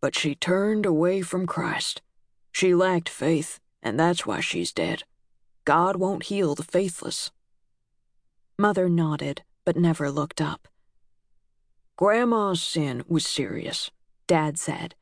But 0.00 0.16
she 0.16 0.34
turned 0.34 0.86
away 0.86 1.20
from 1.20 1.46
Christ. 1.46 2.00
She 2.52 2.74
lacked 2.74 3.10
faith, 3.10 3.60
and 3.82 4.00
that's 4.00 4.24
why 4.24 4.40
she's 4.40 4.72
dead. 4.72 5.02
God 5.66 5.96
won't 5.96 6.24
heal 6.24 6.54
the 6.54 6.64
faithless. 6.64 7.30
Mother 8.58 8.88
nodded, 8.88 9.42
but 9.66 9.76
never 9.76 10.10
looked 10.10 10.40
up. 10.40 10.68
Grandma's 11.96 12.62
sin 12.62 13.04
was 13.06 13.26
serious, 13.26 13.90
Dad 14.26 14.58
said. 14.58 14.94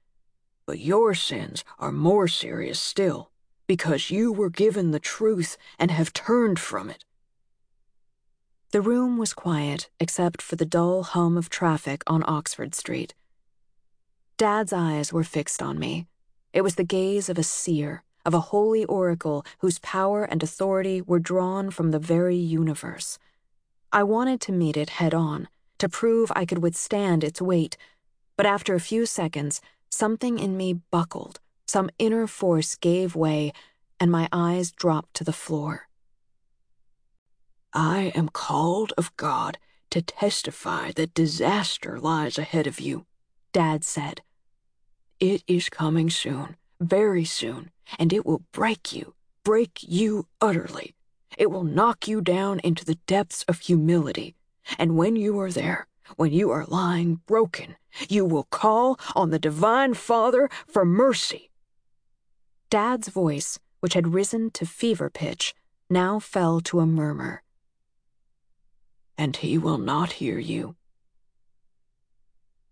But 0.66 0.80
your 0.80 1.14
sins 1.14 1.62
are 1.78 1.92
more 1.92 2.26
serious 2.26 2.80
still, 2.80 3.30
because 3.68 4.10
you 4.10 4.32
were 4.32 4.50
given 4.50 4.90
the 4.90 4.98
truth 4.98 5.56
and 5.78 5.92
have 5.92 6.12
turned 6.12 6.58
from 6.58 6.90
it. 6.90 7.04
The 8.72 8.80
room 8.80 9.16
was 9.16 9.32
quiet 9.32 9.88
except 10.00 10.42
for 10.42 10.56
the 10.56 10.66
dull 10.66 11.04
hum 11.04 11.36
of 11.36 11.48
traffic 11.48 12.02
on 12.06 12.24
Oxford 12.26 12.74
Street. 12.74 13.14
Dad's 14.36 14.72
eyes 14.72 15.12
were 15.12 15.24
fixed 15.24 15.62
on 15.62 15.78
me. 15.78 16.06
It 16.52 16.62
was 16.62 16.74
the 16.74 16.84
gaze 16.84 17.28
of 17.28 17.38
a 17.38 17.42
seer, 17.42 18.02
of 18.24 18.34
a 18.34 18.48
holy 18.52 18.84
oracle 18.84 19.44
whose 19.60 19.78
power 19.78 20.24
and 20.24 20.42
authority 20.42 21.00
were 21.00 21.18
drawn 21.18 21.70
from 21.70 21.90
the 21.90 21.98
very 21.98 22.36
universe. 22.36 23.18
I 23.92 24.02
wanted 24.02 24.40
to 24.42 24.52
meet 24.52 24.76
it 24.76 24.90
head 24.90 25.14
on, 25.14 25.48
to 25.78 25.88
prove 25.88 26.32
I 26.34 26.44
could 26.44 26.58
withstand 26.62 27.24
its 27.24 27.40
weight, 27.40 27.76
but 28.36 28.46
after 28.46 28.74
a 28.74 28.80
few 28.80 29.06
seconds, 29.06 29.60
something 29.90 30.38
in 30.38 30.56
me 30.56 30.74
buckled, 30.74 31.40
some 31.68 31.90
inner 31.98 32.26
force 32.26 32.76
gave 32.76 33.14
way, 33.14 33.52
and 34.00 34.10
my 34.10 34.28
eyes 34.32 34.72
dropped 34.72 35.14
to 35.14 35.24
the 35.24 35.32
floor. 35.32 35.88
I 37.72 38.12
am 38.14 38.30
called 38.30 38.92
of 38.96 39.14
God 39.16 39.58
to 39.90 40.00
testify 40.02 40.92
that 40.92 41.14
disaster 41.14 41.98
lies 42.00 42.38
ahead 42.38 42.66
of 42.66 42.80
you, 42.80 43.06
Dad 43.52 43.84
said. 43.84 44.22
It 45.20 45.42
is 45.46 45.68
coming 45.68 46.10
soon, 46.10 46.56
very 46.80 47.24
soon, 47.24 47.70
and 47.98 48.12
it 48.12 48.24
will 48.24 48.42
break 48.52 48.92
you, 48.92 49.14
break 49.44 49.80
you 49.82 50.26
utterly. 50.40 50.94
It 51.36 51.50
will 51.50 51.64
knock 51.64 52.08
you 52.08 52.20
down 52.20 52.60
into 52.60 52.84
the 52.84 52.98
depths 53.06 53.42
of 53.44 53.60
humility. 53.60 54.34
And 54.78 54.96
when 54.96 55.16
you 55.16 55.38
are 55.40 55.50
there, 55.50 55.86
when 56.16 56.32
you 56.32 56.50
are 56.50 56.64
lying 56.66 57.20
broken, 57.26 57.76
you 58.08 58.24
will 58.24 58.44
call 58.44 58.98
on 59.14 59.30
the 59.30 59.38
Divine 59.38 59.94
Father 59.94 60.48
for 60.66 60.84
mercy. 60.84 61.47
Dad's 62.70 63.08
voice, 63.08 63.58
which 63.80 63.94
had 63.94 64.12
risen 64.12 64.50
to 64.50 64.66
fever 64.66 65.08
pitch, 65.08 65.54
now 65.88 66.18
fell 66.18 66.60
to 66.60 66.80
a 66.80 66.86
murmur. 66.86 67.42
And 69.16 69.36
he 69.36 69.56
will 69.56 69.78
not 69.78 70.12
hear 70.12 70.38
you. 70.38 70.76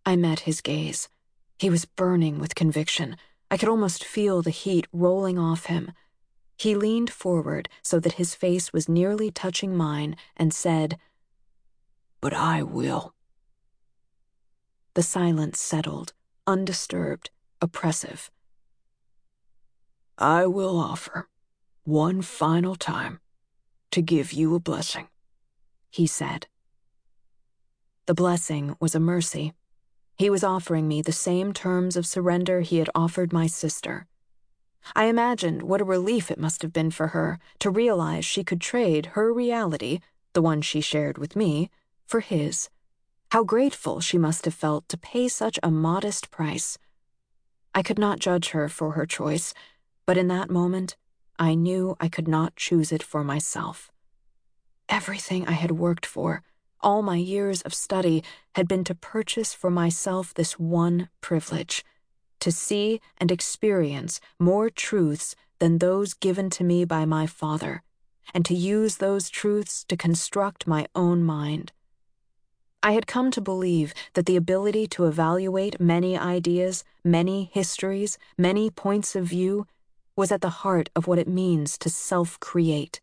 I 0.05 0.15
met 0.17 0.41
his 0.41 0.61
gaze. 0.61 1.09
He 1.59 1.71
was 1.71 1.87
burning 1.87 2.39
with 2.39 2.55
conviction. 2.55 3.17
I 3.51 3.57
could 3.57 3.69
almost 3.69 4.05
feel 4.05 4.43
the 4.43 4.51
heat 4.51 4.87
rolling 4.93 5.39
off 5.39 5.67
him. 5.67 5.93
He 6.59 6.75
leaned 6.75 7.11
forward 7.11 7.69
so 7.83 7.99
that 8.01 8.15
his 8.15 8.35
face 8.35 8.73
was 8.73 8.89
nearly 8.89 9.31
touching 9.31 9.75
mine 9.75 10.17
and 10.37 10.53
said, 10.53 10.99
But 12.21 12.35
I 12.35 12.63
will. 12.63 13.15
The 14.95 15.03
silence 15.03 15.59
settled, 15.59 16.13
undisturbed, 16.47 17.31
oppressive. 17.61 18.31
I 20.19 20.47
will 20.47 20.79
offer, 20.79 21.29
one 21.85 22.23
final 22.23 22.75
time, 22.75 23.21
to 23.91 24.01
give 24.01 24.33
you 24.33 24.55
a 24.55 24.61
blessing, 24.61 25.09
he 25.91 26.07
said. 26.07 26.47
The 28.07 28.15
blessing 28.15 28.77
was 28.81 28.95
a 28.95 29.01
mercy. 29.01 29.53
He 30.17 30.31
was 30.31 30.43
offering 30.43 30.89
me 30.89 31.03
the 31.03 31.13
same 31.13 31.53
terms 31.53 31.97
of 31.97 32.07
surrender 32.07 32.63
he 32.63 32.79
had 32.79 32.89
offered 32.95 33.31
my 33.31 33.47
sister. 33.47 34.07
I 34.95 35.05
imagined 35.05 35.63
what 35.63 35.83
a 35.83 35.85
relief 35.85 36.31
it 36.31 36.39
must 36.39 36.63
have 36.63 36.73
been 36.73 36.91
for 36.91 37.09
her 37.09 37.39
to 37.59 37.69
realize 37.69 38.25
she 38.25 38.43
could 38.43 38.61
trade 38.61 39.07
her 39.13 39.35
reality, 39.35 40.01
the 40.33 40.41
one 40.41 40.63
she 40.63 40.81
shared 40.81 41.19
with 41.19 41.37
me, 41.37 41.69
for 42.07 42.21
his. 42.21 42.71
How 43.33 43.45
grateful 43.45 44.01
she 44.01 44.17
must 44.17 44.47
have 44.47 44.55
felt 44.55 44.89
to 44.89 44.97
pay 44.97 45.29
such 45.29 45.59
a 45.63 45.71
modest 45.71 46.31
price. 46.31 46.79
I 47.75 47.83
could 47.83 47.99
not 47.99 48.21
judge 48.21 48.51
her 48.51 48.71
for 48.71 48.93
her 48.93 49.05
choice, 49.05 49.53
but 50.07 50.17
in 50.17 50.29
that 50.29 50.49
moment, 50.51 50.97
I 51.39 51.55
knew 51.55 51.97
I 52.01 52.09
could 52.09 52.29
not 52.29 52.57
choose 52.57 52.93
it 52.93 53.03
for 53.03 53.23
myself. 53.23 53.91
Everything 54.89 55.47
I 55.47 55.53
had 55.53 55.73
worked 55.73 56.07
for, 56.07 56.43
all 56.81 57.03
my 57.03 57.17
years 57.17 57.61
of 57.63 57.75
study, 57.75 58.23
had 58.55 58.69
been 58.69 58.85
to 58.85 58.95
purchase 58.95 59.53
for 59.53 59.71
myself 59.71 60.33
this 60.33 60.59
one 60.59 61.09
privilege 61.21 61.85
to 62.41 62.53
see 62.53 63.01
and 63.19 63.31
experience 63.33 64.21
more 64.39 64.71
truths 64.71 65.35
than 65.59 65.79
those 65.79 66.15
given 66.15 66.51
to 66.51 66.65
me 66.65 66.85
by 66.85 67.05
my 67.05 67.27
father, 67.27 67.83
and 68.33 68.45
to 68.45 68.55
use 68.55 68.97
those 68.97 69.31
truths 69.31 69.85
to 69.85 69.97
construct 69.97 70.67
my 70.67 70.87
own 70.95 71.23
mind. 71.23 71.73
I 72.83 72.93
had 72.93 73.07
come 73.07 73.31
to 73.33 73.41
believe 73.41 73.93
that 74.15 74.27
the 74.27 74.37
ability 74.37 74.87
to 74.89 75.07
evaluate 75.07 75.81
many 75.81 76.17
ideas, 76.17 76.85
many 77.03 77.51
histories, 77.53 78.19
many 78.39 78.71
points 78.71 79.17
of 79.17 79.25
view 79.25 79.67
was 80.17 80.33
at 80.33 80.41
the 80.41 80.65
heart 80.65 80.89
of 80.97 81.07
what 81.07 81.19
it 81.19 81.29
means 81.29 81.79
to 81.79 81.91
self 81.91 82.41
create. 82.41 83.01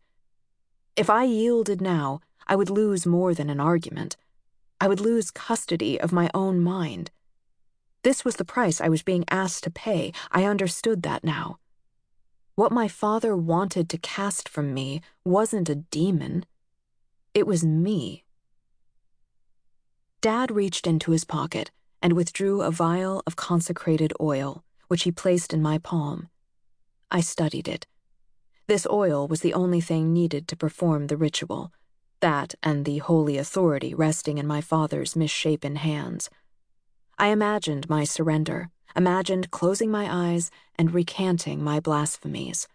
If 0.96 1.08
I 1.08 1.24
yielded 1.24 1.80
now, 1.80 2.20
I 2.46 2.56
would 2.56 2.70
lose 2.70 3.06
more 3.06 3.32
than 3.32 3.48
an 3.48 3.60
argument. 3.60 4.16
I 4.80 4.88
would 4.88 5.00
lose 5.00 5.30
custody 5.30 5.98
of 6.00 6.12
my 6.12 6.28
own 6.34 6.60
mind. 6.60 7.10
This 8.02 8.24
was 8.24 8.36
the 8.36 8.44
price 8.44 8.80
I 8.80 8.88
was 8.88 9.02
being 9.02 9.24
asked 9.30 9.64
to 9.64 9.70
pay. 9.70 10.12
I 10.30 10.44
understood 10.44 11.02
that 11.04 11.24
now. 11.24 11.58
What 12.54 12.70
my 12.70 12.86
father 12.86 13.36
wanted 13.36 13.88
to 13.88 13.98
cast 13.98 14.48
from 14.48 14.74
me 14.74 15.00
wasn't 15.24 15.68
a 15.68 15.74
demon, 15.76 16.44
it 17.34 17.48
was 17.48 17.64
me. 17.64 18.24
Dad 20.20 20.52
reached 20.52 20.86
into 20.86 21.10
his 21.10 21.24
pocket 21.24 21.72
and 22.00 22.12
withdrew 22.12 22.62
a 22.62 22.70
vial 22.70 23.22
of 23.26 23.34
consecrated 23.34 24.12
oil, 24.20 24.62
which 24.86 25.02
he 25.02 25.10
placed 25.10 25.52
in 25.52 25.60
my 25.60 25.78
palm. 25.78 26.28
I 27.14 27.20
studied 27.20 27.68
it. 27.68 27.86
This 28.66 28.88
oil 28.90 29.28
was 29.28 29.40
the 29.40 29.54
only 29.54 29.80
thing 29.80 30.12
needed 30.12 30.48
to 30.48 30.56
perform 30.56 31.06
the 31.06 31.16
ritual, 31.16 31.70
that 32.18 32.56
and 32.60 32.84
the 32.84 32.98
holy 32.98 33.38
authority 33.38 33.94
resting 33.94 34.36
in 34.36 34.48
my 34.48 34.60
father's 34.60 35.14
misshapen 35.14 35.76
hands. 35.76 36.28
I 37.16 37.28
imagined 37.28 37.88
my 37.88 38.02
surrender, 38.02 38.68
imagined 38.96 39.52
closing 39.52 39.92
my 39.92 40.08
eyes 40.10 40.50
and 40.74 40.92
recanting 40.92 41.62
my 41.62 41.78
blasphemies. 41.78 42.66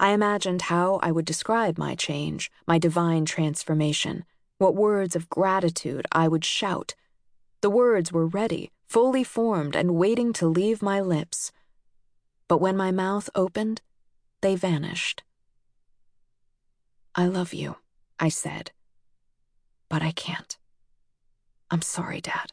I 0.00 0.10
imagined 0.10 0.62
how 0.62 0.98
I 1.00 1.12
would 1.12 1.24
describe 1.24 1.78
my 1.78 1.94
change, 1.94 2.50
my 2.66 2.80
divine 2.80 3.26
transformation, 3.26 4.24
what 4.58 4.74
words 4.74 5.14
of 5.14 5.30
gratitude 5.30 6.04
I 6.10 6.26
would 6.26 6.44
shout. 6.44 6.96
The 7.60 7.70
words 7.70 8.10
were 8.10 8.26
ready, 8.26 8.72
fully 8.88 9.22
formed, 9.22 9.76
and 9.76 9.94
waiting 9.94 10.32
to 10.32 10.48
leave 10.48 10.82
my 10.82 11.00
lips. 11.00 11.52
But 12.48 12.60
when 12.60 12.76
my 12.76 12.90
mouth 12.90 13.28
opened, 13.34 13.82
they 14.40 14.56
vanished. 14.56 15.22
I 17.14 17.26
love 17.26 17.52
you, 17.52 17.76
I 18.18 18.30
said. 18.30 18.72
But 19.88 20.02
I 20.02 20.12
can't. 20.12 20.56
I'm 21.70 21.82
sorry, 21.82 22.20
Dad. 22.20 22.52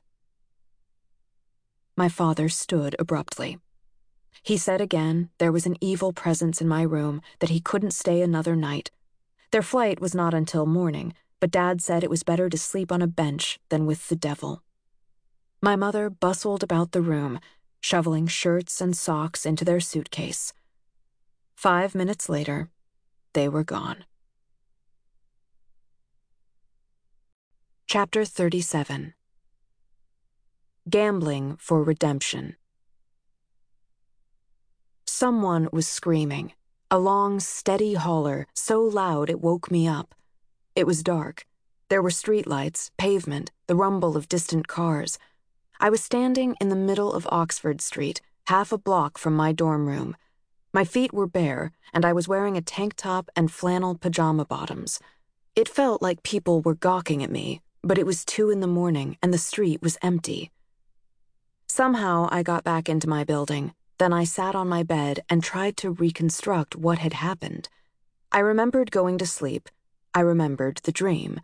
My 1.96 2.10
father 2.10 2.50
stood 2.50 2.96
abruptly. 3.00 3.58
He 4.44 4.58
said 4.58 4.82
again 4.82 5.30
there 5.38 5.52
was 5.52 5.66
an 5.66 5.78
evil 5.80 6.12
presence 6.12 6.60
in 6.60 6.68
my 6.68 6.82
room, 6.82 7.22
that 7.40 7.50
he 7.50 7.62
couldn't 7.62 7.92
stay 7.92 8.22
another 8.22 8.56
night. 8.56 8.92
Their 9.52 9.62
flight 9.62 10.02
was 10.02 10.14
not 10.14 10.34
until 10.34 10.66
morning, 10.66 11.14
but 11.40 11.52
Dad 11.52 11.82
said 11.82 12.04
it 12.04 12.10
was 12.10 12.24
better 12.24 12.50
to 12.50 12.58
sleep 12.58 12.92
on 12.92 13.02
a 13.02 13.08
bench 13.08 13.60
than 13.70 13.86
with 13.86 14.10
the 14.10 14.16
devil. 14.16 14.62
My 15.62 15.76
mother 15.76 16.10
bustled 16.10 16.64
about 16.64 16.92
the 16.92 17.02
room, 17.02 17.40
shoveling 17.86 18.26
shirts 18.26 18.82
and 18.82 18.98
socks 18.98 19.46
into 19.46 19.64
their 19.64 19.80
suitcase. 19.80 20.54
Five 21.56 21.94
minutes 21.94 22.28
later, 22.28 22.72
they 23.34 23.48
were 23.48 23.64
gone. 23.64 24.06
Chapter 27.86 28.26
37 28.26 29.14
Gambling 30.90 31.58
for 31.58 31.84
Redemption. 31.84 32.56
Someone 35.06 35.70
was 35.72 35.88
screaming, 35.88 36.54
a 36.90 36.98
long, 36.98 37.40
steady 37.40 37.94
holler 37.94 38.48
so 38.56 38.82
loud 38.82 39.30
it 39.30 39.42
woke 39.42 39.70
me 39.70 39.88
up. 39.88 40.16
It 40.76 40.88
was 40.88 41.04
dark. 41.04 41.46
There 41.90 42.02
were 42.02 42.10
streetlights, 42.10 42.90
pavement, 42.98 43.52
the 43.68 43.76
rumble 43.76 44.18
of 44.18 44.28
distant 44.28 44.68
cars. 44.68 45.20
I 45.80 45.90
was 45.90 46.04
standing 46.04 46.56
in 46.62 46.70
the 46.70 46.76
middle 46.76 47.12
of 47.14 47.28
Oxford 47.30 47.82
Street, 47.82 48.22
half 48.48 48.72
a 48.72 48.78
block 48.78 49.18
from 49.18 49.36
my 49.36 49.52
dorm 49.52 49.88
room. 49.88 50.16
My 50.74 50.84
feet 50.84 51.14
were 51.14 51.28
bare, 51.28 51.72
and 51.94 52.06
I 52.06 52.14
was 52.14 52.28
wearing 52.28 52.58
a 52.58 52.62
tank 52.62 52.96
top 52.96 53.30
and 53.36 53.52
flannel 53.52 53.96
pajama 53.96 54.46
bottoms. 54.46 55.00
It 55.56 55.70
felt 55.70 56.02
like 56.02 56.24
people 56.24 56.62
were 56.62 56.76
gawking 56.76 57.24
at 57.24 57.32
me, 57.32 57.62
but 57.82 57.98
it 57.98 58.06
was 58.06 58.26
two 58.26 58.50
in 58.50 58.60
the 58.60 58.68
morning 58.68 59.18
and 59.22 59.34
the 59.34 59.38
street 59.38 59.82
was 59.82 59.98
empty. 60.02 60.52
Somehow 61.68 62.28
I 62.32 62.42
got 62.44 62.64
back 62.64 62.90
into 62.90 63.08
my 63.10 63.24
building. 63.24 63.74
Then 63.98 64.12
I 64.12 64.24
sat 64.26 64.56
on 64.56 64.68
my 64.68 64.84
bed 64.84 65.22
and 65.30 65.44
tried 65.44 65.78
to 65.78 65.92
reconstruct 65.92 66.76
what 66.76 66.98
had 66.98 67.14
happened. 67.14 67.70
I 68.32 68.40
remembered 68.40 68.92
going 68.92 69.18
to 69.20 69.26
sleep. 69.26 69.70
I 70.14 70.20
remembered 70.22 70.82
the 70.84 70.92
dream. 70.92 71.40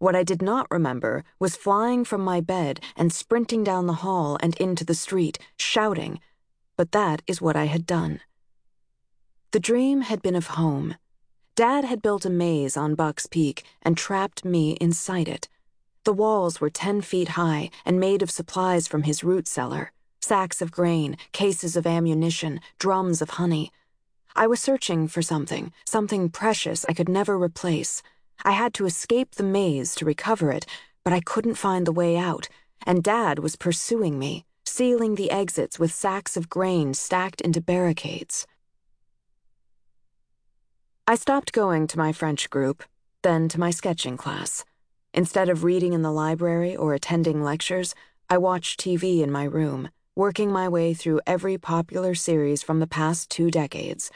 What 0.00 0.16
I 0.16 0.22
did 0.22 0.40
not 0.40 0.66
remember 0.70 1.24
was 1.38 1.56
flying 1.56 2.06
from 2.06 2.22
my 2.22 2.40
bed 2.40 2.80
and 2.96 3.12
sprinting 3.12 3.62
down 3.62 3.86
the 3.86 4.00
hall 4.02 4.38
and 4.40 4.56
into 4.56 4.82
the 4.82 4.94
street, 4.94 5.38
shouting. 5.58 6.20
But 6.78 6.92
that 6.92 7.20
is 7.26 7.42
what 7.42 7.54
I 7.54 7.66
had 7.66 7.84
done. 7.84 8.20
The 9.50 9.60
dream 9.60 10.00
had 10.00 10.22
been 10.22 10.34
of 10.34 10.56
home. 10.56 10.94
Dad 11.54 11.84
had 11.84 12.00
built 12.00 12.24
a 12.24 12.30
maze 12.30 12.78
on 12.78 12.94
Buck's 12.94 13.26
Peak 13.26 13.62
and 13.82 13.94
trapped 13.94 14.42
me 14.42 14.72
inside 14.80 15.28
it. 15.28 15.50
The 16.04 16.14
walls 16.14 16.62
were 16.62 16.70
10 16.70 17.02
feet 17.02 17.36
high 17.36 17.68
and 17.84 18.00
made 18.00 18.22
of 18.22 18.30
supplies 18.30 18.88
from 18.88 19.02
his 19.02 19.22
root 19.22 19.46
cellar 19.46 19.92
sacks 20.22 20.62
of 20.62 20.70
grain, 20.70 21.16
cases 21.32 21.76
of 21.76 21.86
ammunition, 21.86 22.60
drums 22.78 23.20
of 23.20 23.30
honey. 23.30 23.70
I 24.34 24.46
was 24.46 24.60
searching 24.60 25.08
for 25.08 25.20
something, 25.20 25.72
something 25.84 26.30
precious 26.30 26.86
I 26.88 26.94
could 26.94 27.08
never 27.08 27.36
replace. 27.36 28.02
I 28.44 28.52
had 28.52 28.74
to 28.74 28.86
escape 28.86 29.34
the 29.34 29.42
maze 29.42 29.94
to 29.96 30.04
recover 30.04 30.50
it, 30.50 30.66
but 31.04 31.12
I 31.12 31.20
couldn't 31.20 31.54
find 31.54 31.86
the 31.86 31.92
way 31.92 32.16
out, 32.16 32.48
and 32.86 33.02
Dad 33.02 33.38
was 33.38 33.56
pursuing 33.56 34.18
me, 34.18 34.44
sealing 34.64 35.14
the 35.14 35.30
exits 35.30 35.78
with 35.78 35.92
sacks 35.92 36.36
of 36.36 36.48
grain 36.48 36.94
stacked 36.94 37.40
into 37.40 37.60
barricades. 37.60 38.46
I 41.06 41.16
stopped 41.16 41.52
going 41.52 41.86
to 41.88 41.98
my 41.98 42.12
French 42.12 42.48
group, 42.50 42.84
then 43.22 43.48
to 43.48 43.60
my 43.60 43.70
sketching 43.70 44.16
class. 44.16 44.64
Instead 45.12 45.48
of 45.48 45.64
reading 45.64 45.92
in 45.92 46.02
the 46.02 46.12
library 46.12 46.76
or 46.76 46.94
attending 46.94 47.42
lectures, 47.42 47.94
I 48.28 48.38
watched 48.38 48.80
TV 48.80 49.20
in 49.20 49.30
my 49.32 49.44
room, 49.44 49.90
working 50.14 50.52
my 50.52 50.68
way 50.68 50.94
through 50.94 51.20
every 51.26 51.58
popular 51.58 52.14
series 52.14 52.62
from 52.62 52.78
the 52.78 52.86
past 52.86 53.28
two 53.28 53.50
decades. 53.50 54.10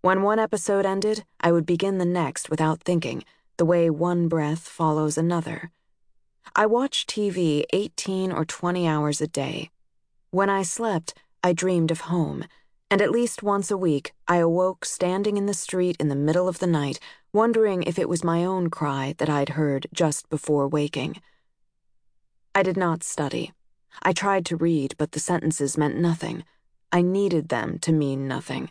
When 0.00 0.22
one 0.22 0.38
episode 0.38 0.84
ended, 0.84 1.24
I 1.40 1.52
would 1.52 1.66
begin 1.66 1.98
the 1.98 2.04
next 2.04 2.50
without 2.50 2.80
thinking, 2.80 3.22
the 3.58 3.66
way 3.66 3.90
one 3.90 4.28
breath 4.28 4.60
follows 4.60 5.18
another. 5.18 5.70
I 6.56 6.64
watched 6.64 7.10
TV 7.10 7.64
18 7.72 8.32
or 8.32 8.46
20 8.46 8.88
hours 8.88 9.20
a 9.20 9.28
day. 9.28 9.70
When 10.30 10.48
I 10.48 10.62
slept, 10.62 11.14
I 11.44 11.52
dreamed 11.52 11.90
of 11.90 12.02
home 12.02 12.44
and 12.90 13.02
at 13.02 13.10
least 13.10 13.42
once 13.42 13.70
a 13.70 13.76
week 13.76 14.12
I 14.26 14.36
awoke 14.36 14.84
standing 14.84 15.36
in 15.36 15.46
the 15.46 15.54
street 15.54 15.96
in 16.00 16.08
the 16.08 16.16
middle 16.16 16.48
of 16.48 16.58
the 16.58 16.66
night, 16.66 16.98
wondering 17.32 17.82
if 17.82 17.98
it 17.98 18.08
was 18.08 18.24
my 18.24 18.44
own 18.44 18.70
cry 18.70 19.14
that 19.18 19.28
I'd 19.28 19.50
heard 19.50 19.86
just 19.92 20.28
before 20.30 20.66
waking. 20.66 21.20
I 22.54 22.62
did 22.62 22.76
not 22.76 23.02
study. 23.02 23.52
I 24.02 24.12
tried 24.12 24.46
to 24.46 24.56
read, 24.56 24.94
but 24.96 25.12
the 25.12 25.20
sentences 25.20 25.76
meant 25.76 25.96
nothing. 25.96 26.44
I 26.90 27.02
needed 27.02 27.50
them 27.50 27.78
to 27.80 27.92
mean 27.92 28.26
nothing. 28.26 28.70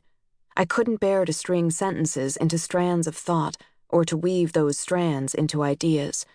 I 0.55 0.65
couldn't 0.65 0.99
bear 0.99 1.23
to 1.23 1.33
string 1.33 1.69
sentences 1.69 2.37
into 2.37 2.57
strands 2.57 3.05
of 3.05 3.15
thought 3.15 3.57
or 3.89 4.03
to 4.05 4.17
weave 4.17 4.53
those 4.53 4.77
strands 4.77 5.33
into 5.33 5.63
ideas. 5.63 6.25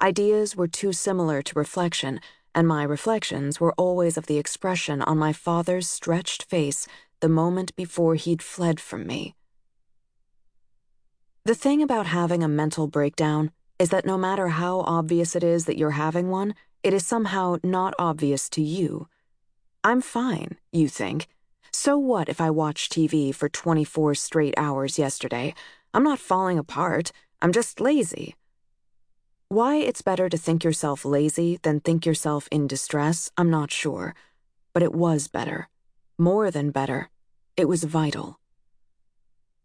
Ideas 0.00 0.56
were 0.56 0.68
too 0.68 0.92
similar 0.92 1.42
to 1.42 1.58
reflection, 1.58 2.20
and 2.54 2.66
my 2.66 2.82
reflections 2.82 3.60
were 3.60 3.74
always 3.74 4.16
of 4.16 4.26
the 4.26 4.38
expression 4.38 5.02
on 5.02 5.18
my 5.18 5.32
father's 5.32 5.88
stretched 5.88 6.44
face 6.44 6.86
the 7.20 7.28
moment 7.28 7.74
before 7.76 8.14
he'd 8.14 8.42
fled 8.42 8.80
from 8.80 9.06
me. 9.06 9.34
The 11.44 11.54
thing 11.54 11.82
about 11.82 12.06
having 12.06 12.42
a 12.42 12.48
mental 12.48 12.86
breakdown 12.86 13.50
is 13.78 13.90
that 13.90 14.06
no 14.06 14.16
matter 14.16 14.48
how 14.48 14.80
obvious 14.80 15.36
it 15.36 15.42
is 15.44 15.66
that 15.66 15.76
you're 15.76 15.90
having 15.90 16.30
one, 16.30 16.54
it 16.82 16.92
is 16.92 17.06
somehow 17.06 17.56
not 17.62 17.94
obvious 17.98 18.48
to 18.50 18.62
you. 18.62 19.08
I'm 19.82 20.00
fine, 20.00 20.56
you 20.72 20.88
think. 20.88 21.28
So 21.72 21.98
what 21.98 22.28
if 22.28 22.40
I 22.40 22.50
watched 22.50 22.92
TV 22.92 23.34
for 23.34 23.48
24 23.48 24.14
straight 24.14 24.54
hours 24.56 24.98
yesterday? 24.98 25.54
I'm 25.94 26.02
not 26.02 26.18
falling 26.18 26.58
apart, 26.58 27.12
I'm 27.40 27.52
just 27.52 27.80
lazy. 27.80 28.34
Why 29.48 29.76
it's 29.76 30.02
better 30.02 30.28
to 30.28 30.36
think 30.36 30.64
yourself 30.64 31.04
lazy 31.04 31.60
than 31.62 31.78
think 31.78 32.04
yourself 32.04 32.48
in 32.50 32.66
distress, 32.66 33.30
I'm 33.36 33.48
not 33.48 33.70
sure. 33.70 34.16
But 34.72 34.82
it 34.82 34.92
was 34.92 35.28
better. 35.28 35.68
More 36.18 36.50
than 36.50 36.72
better. 36.72 37.10
It 37.56 37.68
was 37.68 37.84
vital. 37.84 38.40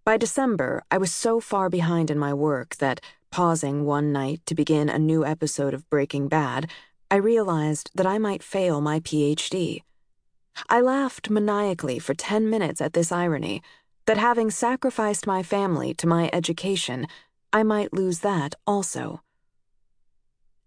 By 0.06 0.18
December, 0.18 0.84
I 0.92 1.00
was 1.00 1.12
so 1.12 1.40
far 1.40 1.68
behind 1.68 2.12
in 2.12 2.20
my 2.20 2.36
work 2.36 2.76
that, 2.76 3.02
pausing 3.32 3.84
one 3.84 4.12
night 4.12 4.42
to 4.46 4.54
begin 4.54 4.88
a 4.88 5.00
new 5.00 5.26
episode 5.26 5.74
of 5.74 5.90
Breaking 5.90 6.28
Bad, 6.28 6.70
I 7.10 7.16
realized 7.16 7.90
that 7.96 8.06
I 8.06 8.20
might 8.20 8.44
fail 8.44 8.82
my 8.82 9.00
PhD. 9.00 9.82
I 10.70 10.82
laughed 10.82 11.32
maniacally 11.32 11.98
for 11.98 12.14
10 12.14 12.48
minutes 12.52 12.82
at 12.82 12.94
this 12.94 13.12
irony 13.12 13.64
that 14.06 14.18
having 14.18 14.50
sacrificed 14.50 15.28
my 15.28 15.44
family 15.44 15.94
to 15.96 16.08
my 16.08 16.30
education, 16.34 17.08
I 17.52 17.64
might 17.64 17.94
lose 17.94 18.20
that 18.20 18.56
also. 18.66 19.22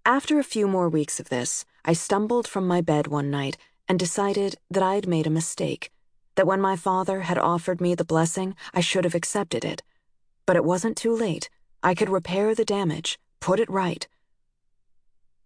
After 0.05 0.39
a 0.39 0.45
few 0.45 0.67
more 0.67 0.89
weeks 0.89 1.21
of 1.21 1.29
this, 1.29 1.65
I 1.85 1.93
stumbled 1.93 2.49
from 2.49 2.67
my 2.67 2.81
bed 2.81 3.07
one 3.07 3.31
night 3.31 3.57
and 3.89 3.99
decided 3.99 4.57
that 4.71 4.83
I 4.83 4.95
had 4.95 5.07
made 5.07 5.27
a 5.27 5.31
mistake 5.31 5.91
that 6.35 6.47
when 6.47 6.61
my 6.61 6.77
father 6.77 7.21
had 7.21 7.39
offered 7.39 7.81
me 7.81 7.95
the 7.95 8.05
blessing, 8.05 8.55
I 8.73 8.81
should 8.81 9.05
have 9.05 9.15
accepted 9.15 9.65
it. 9.65 9.83
But 10.47 10.57
it 10.57 10.65
wasn't 10.65 10.97
too 10.97 11.15
late. 11.15 11.51
I 11.83 11.95
could 11.95 12.09
repair 12.09 12.55
the 12.55 12.65
damage, 12.65 13.19
put 13.41 13.61
it 13.61 13.71
right. 13.71 14.07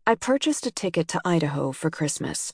I 0.06 0.14
purchased 0.14 0.66
a 0.66 0.70
ticket 0.70 1.08
to 1.08 1.20
Idaho 1.24 1.72
for 1.72 1.90
Christmas. 1.90 2.52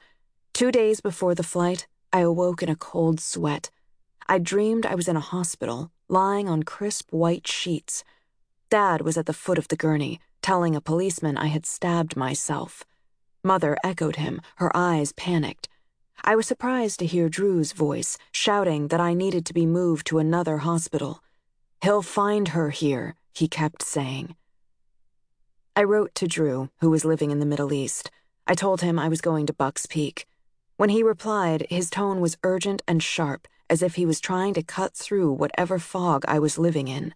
Two 0.55 0.73
days 0.73 1.01
before 1.01 1.35
the 1.35 1.43
flight, 1.43 1.87
I 2.13 2.21
awoke 2.21 2.63
in 2.63 2.69
a 2.69 2.77
cold 2.77 3.21
sweat. 3.21 3.71
I 4.29 4.39
dreamed 4.39 4.87
I 4.87 4.95
was 4.95 5.09
in 5.09 5.17
a 5.17 5.21
hospital, 5.21 5.91
lying 6.09 6.49
on 6.49 6.63
crisp 6.63 7.13
white 7.13 7.47
sheets. 7.47 8.05
Dad 8.71 9.03
was 9.03 9.17
at 9.17 9.27
the 9.27 9.33
foot 9.33 9.59
of 9.59 9.69
the 9.69 9.77
gurney, 9.77 10.21
telling 10.41 10.75
a 10.75 10.81
policeman 10.81 11.37
I 11.37 11.47
had 11.47 11.67
stabbed 11.67 12.17
myself. 12.17 12.85
Mother 13.45 13.77
echoed 13.83 14.17
him, 14.17 14.41
her 14.57 14.75
eyes 14.75 15.13
panicked. 15.13 15.69
I 16.25 16.37
was 16.37 16.47
surprised 16.47 17.01
to 17.01 17.07
hear 17.07 17.29
Drew's 17.29 17.73
voice, 17.73 18.17
shouting 18.31 18.89
that 18.89 19.01
I 19.01 19.15
needed 19.15 19.45
to 19.47 19.55
be 19.55 19.67
moved 19.67 20.07
to 20.07 20.19
another 20.19 20.59
hospital. 20.59 21.23
He'll 21.83 22.03
find 22.03 22.49
her 22.49 22.71
here, 22.71 23.17
he 23.35 23.49
kept 23.49 23.83
saying. 23.83 24.37
I 25.75 25.83
wrote 25.83 26.15
to 26.17 26.29
Drew, 26.29 26.71
who 26.81 26.91
was 26.91 27.05
living 27.05 27.31
in 27.31 27.41
the 27.41 27.47
Middle 27.47 27.73
East. 27.73 28.11
I 28.47 28.55
told 28.55 28.83
him 28.83 28.99
I 28.99 29.09
was 29.09 29.21
going 29.21 29.47
to 29.47 29.53
Buck's 29.53 29.87
Peak. 29.87 30.27
When 30.77 30.91
he 30.91 31.03
replied, 31.03 31.67
his 31.71 31.91
tone 31.91 32.21
was 32.21 32.37
urgent 32.45 32.83
and 32.87 33.03
sharp, 33.03 33.49
as 33.69 33.83
if 33.83 33.95
he 33.95 34.07
was 34.07 34.21
trying 34.21 34.55
to 34.55 34.63
cut 34.63 34.95
through 34.95 35.33
whatever 35.33 35.79
fog 35.79 36.25
I 36.29 36.39
was 36.39 36.59
living 36.59 36.89
in. 36.89 37.15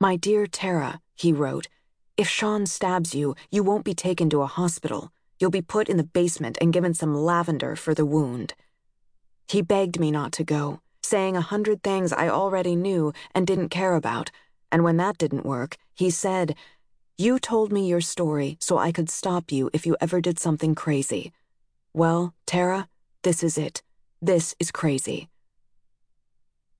My 0.00 0.16
dear 0.16 0.46
Tara, 0.46 1.00
he 1.14 1.32
wrote, 1.32 1.68
if 2.16 2.28
Sean 2.28 2.66
stabs 2.66 3.14
you, 3.14 3.34
you 3.50 3.62
won't 3.62 3.84
be 3.84 3.94
taken 3.94 4.28
to 4.30 4.42
a 4.42 4.46
hospital. 4.46 5.12
You'll 5.38 5.50
be 5.50 5.62
put 5.62 5.88
in 5.88 5.96
the 5.96 6.04
basement 6.04 6.58
and 6.60 6.72
given 6.72 6.94
some 6.94 7.14
lavender 7.14 7.74
for 7.74 7.94
the 7.94 8.06
wound. 8.06 8.54
He 9.48 9.62
begged 9.62 9.98
me 9.98 10.10
not 10.10 10.32
to 10.32 10.44
go, 10.44 10.80
saying 11.02 11.36
a 11.36 11.40
hundred 11.40 11.82
things 11.82 12.12
I 12.12 12.28
already 12.28 12.76
knew 12.76 13.12
and 13.34 13.46
didn't 13.46 13.70
care 13.70 13.94
about, 13.94 14.30
and 14.70 14.84
when 14.84 14.98
that 14.98 15.18
didn't 15.18 15.46
work, 15.46 15.76
he 15.94 16.10
said, 16.10 16.54
You 17.18 17.38
told 17.38 17.72
me 17.72 17.88
your 17.88 18.00
story 18.00 18.56
so 18.60 18.78
I 18.78 18.92
could 18.92 19.10
stop 19.10 19.50
you 19.50 19.70
if 19.72 19.86
you 19.86 19.96
ever 20.00 20.20
did 20.20 20.38
something 20.38 20.74
crazy. 20.74 21.32
Well, 21.92 22.34
Tara, 22.46 22.88
this 23.22 23.42
is 23.42 23.58
it. 23.58 23.82
This 24.20 24.54
is 24.60 24.70
crazy. 24.70 25.28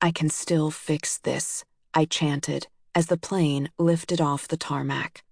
I 0.04 0.10
can 0.10 0.30
still 0.30 0.72
fix 0.72 1.18
this, 1.18 1.64
I 1.94 2.06
chanted 2.06 2.66
as 2.92 3.06
the 3.06 3.16
plane 3.16 3.70
lifted 3.78 4.20
off 4.20 4.48
the 4.48 4.56
tarmac. 4.56 5.22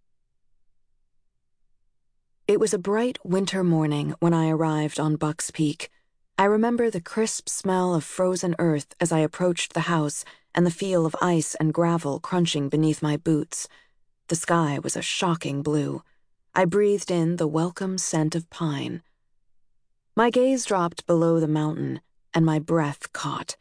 It 2.46 2.60
was 2.60 2.72
a 2.72 2.78
bright 2.78 3.18
winter 3.24 3.64
morning 3.64 4.14
when 4.20 4.32
I 4.32 4.48
arrived 4.48 5.00
on 5.00 5.16
Buck's 5.16 5.50
Peak. 5.50 5.90
I 6.38 6.44
remember 6.44 6.88
the 6.88 7.00
crisp 7.00 7.48
smell 7.48 7.96
of 7.96 8.04
frozen 8.04 8.54
earth 8.60 8.94
as 9.00 9.10
I 9.10 9.18
approached 9.18 9.72
the 9.72 9.90
house 9.90 10.24
and 10.54 10.64
the 10.64 10.70
feel 10.70 11.04
of 11.04 11.16
ice 11.20 11.56
and 11.56 11.74
gravel 11.74 12.20
crunching 12.20 12.68
beneath 12.68 13.02
my 13.02 13.16
boots. 13.16 13.66
The 14.28 14.36
sky 14.36 14.78
was 14.78 14.96
a 14.96 15.02
shocking 15.02 15.62
blue. 15.62 16.04
I 16.54 16.64
breathed 16.64 17.10
in 17.10 17.38
the 17.38 17.48
welcome 17.48 17.98
scent 17.98 18.36
of 18.36 18.48
pine. 18.50 19.02
My 20.14 20.30
gaze 20.30 20.64
dropped 20.64 21.08
below 21.08 21.40
the 21.40 21.48
mountain, 21.48 22.02
and 22.32 22.46
my 22.46 22.60
breath 22.60 23.12
caught. 23.12 23.56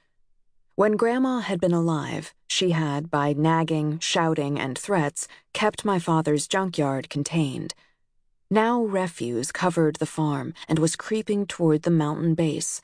When 0.80 0.96
Grandma 0.96 1.40
had 1.40 1.60
been 1.60 1.74
alive, 1.74 2.34
she 2.48 2.72
had, 2.72 3.12
by 3.12 3.34
nagging, 3.34 4.00
shouting, 4.00 4.58
and 4.58 4.80
threats, 4.80 5.28
kept 5.52 5.84
my 5.84 6.00
father's 6.00 6.48
junkyard 6.48 7.10
contained. 7.10 7.74
Now 8.50 8.84
refuse 8.84 9.52
covered 9.52 9.98
the 9.98 10.06
farm 10.06 10.54
and 10.70 10.80
was 10.80 10.96
creeping 10.96 11.48
toward 11.48 11.82
the 11.82 11.92
mountain 11.92 12.34
base. 12.34 12.80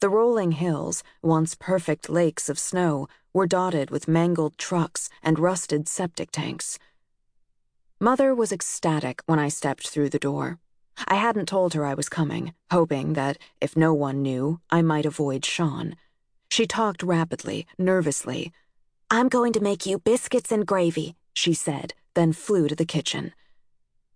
The 0.00 0.08
rolling 0.08 0.58
hills, 0.58 1.04
once 1.22 1.54
perfect 1.54 2.10
lakes 2.10 2.48
of 2.48 2.58
snow, 2.58 3.06
were 3.32 3.46
dotted 3.46 3.92
with 3.92 4.08
mangled 4.08 4.58
trucks 4.58 5.08
and 5.22 5.38
rusted 5.38 5.86
septic 5.88 6.32
tanks. 6.32 6.80
Mother 8.00 8.34
was 8.34 8.50
ecstatic 8.50 9.22
when 9.26 9.38
I 9.38 9.50
stepped 9.50 9.86
through 9.86 10.08
the 10.08 10.18
door. 10.18 10.58
I 11.06 11.14
hadn't 11.14 11.46
told 11.46 11.74
her 11.74 11.86
I 11.86 11.94
was 11.94 12.08
coming, 12.08 12.54
hoping 12.72 13.12
that, 13.12 13.38
if 13.60 13.76
no 13.76 13.94
one 13.94 14.20
knew, 14.20 14.58
I 14.68 14.82
might 14.82 15.06
avoid 15.06 15.44
Sean. 15.44 15.94
She 16.48 16.66
talked 16.66 17.02
rapidly, 17.02 17.66
nervously. 17.78 18.52
I'm 19.10 19.28
going 19.28 19.52
to 19.52 19.60
make 19.60 19.86
you 19.86 19.98
biscuits 19.98 20.50
and 20.50 20.66
gravy, 20.66 21.16
she 21.34 21.54
said, 21.54 21.94
then 22.14 22.32
flew 22.32 22.68
to 22.68 22.74
the 22.74 22.84
kitchen. 22.84 23.32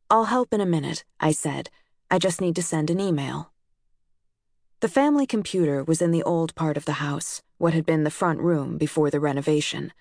I'll 0.08 0.24
help 0.24 0.52
in 0.52 0.60
a 0.60 0.66
minute, 0.66 1.04
I 1.20 1.32
said. 1.32 1.70
I 2.10 2.18
just 2.18 2.40
need 2.40 2.56
to 2.56 2.62
send 2.62 2.90
an 2.90 2.98
email. 2.98 3.52
The 4.80 4.88
family 4.88 5.26
computer 5.26 5.84
was 5.84 6.00
in 6.00 6.10
the 6.10 6.22
old 6.22 6.54
part 6.54 6.76
of 6.76 6.86
the 6.86 6.94
house, 6.94 7.42
what 7.58 7.74
had 7.74 7.84
been 7.84 8.02
the 8.02 8.10
front 8.10 8.40
room 8.40 8.78
before 8.78 9.10
the 9.10 9.20
renovation. 9.20 9.92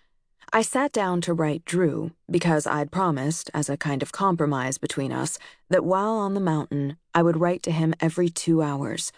I 0.51 0.63
sat 0.63 0.92
down 0.92 1.22
to 1.22 1.33
write 1.33 1.65
Drew 1.65 2.12
because 2.31 2.65
I'd 2.65 2.92
promised, 2.92 3.51
as 3.53 3.69
a 3.69 3.78
kind 3.78 4.01
of 4.01 4.12
compromise 4.12 4.79
between 4.79 5.12
us, 5.12 5.38
that 5.69 5.85
while 5.85 6.13
on 6.13 6.33
the 6.33 6.40
mountain, 6.40 6.97
I 7.13 7.22
would 7.22 7.40
write 7.40 7.62
to 7.63 7.72
him 7.72 7.94
every 7.99 8.29
two 8.29 8.63
hours. 8.63 9.12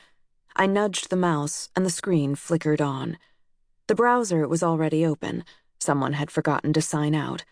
I 0.55 0.67
nudged 0.67 1.09
the 1.09 1.15
mouse, 1.15 1.69
and 1.75 1.85
the 1.85 1.89
screen 1.89 2.35
flickered 2.35 2.81
on. 2.81 3.17
The 3.87 3.95
browser 3.95 4.47
was 4.47 4.63
already 4.63 5.05
open. 5.05 5.43
Someone 5.79 6.13
had 6.13 6.31
forgotten 6.31 6.73
to 6.73 6.81
sign 6.81 7.15
out. 7.15 7.43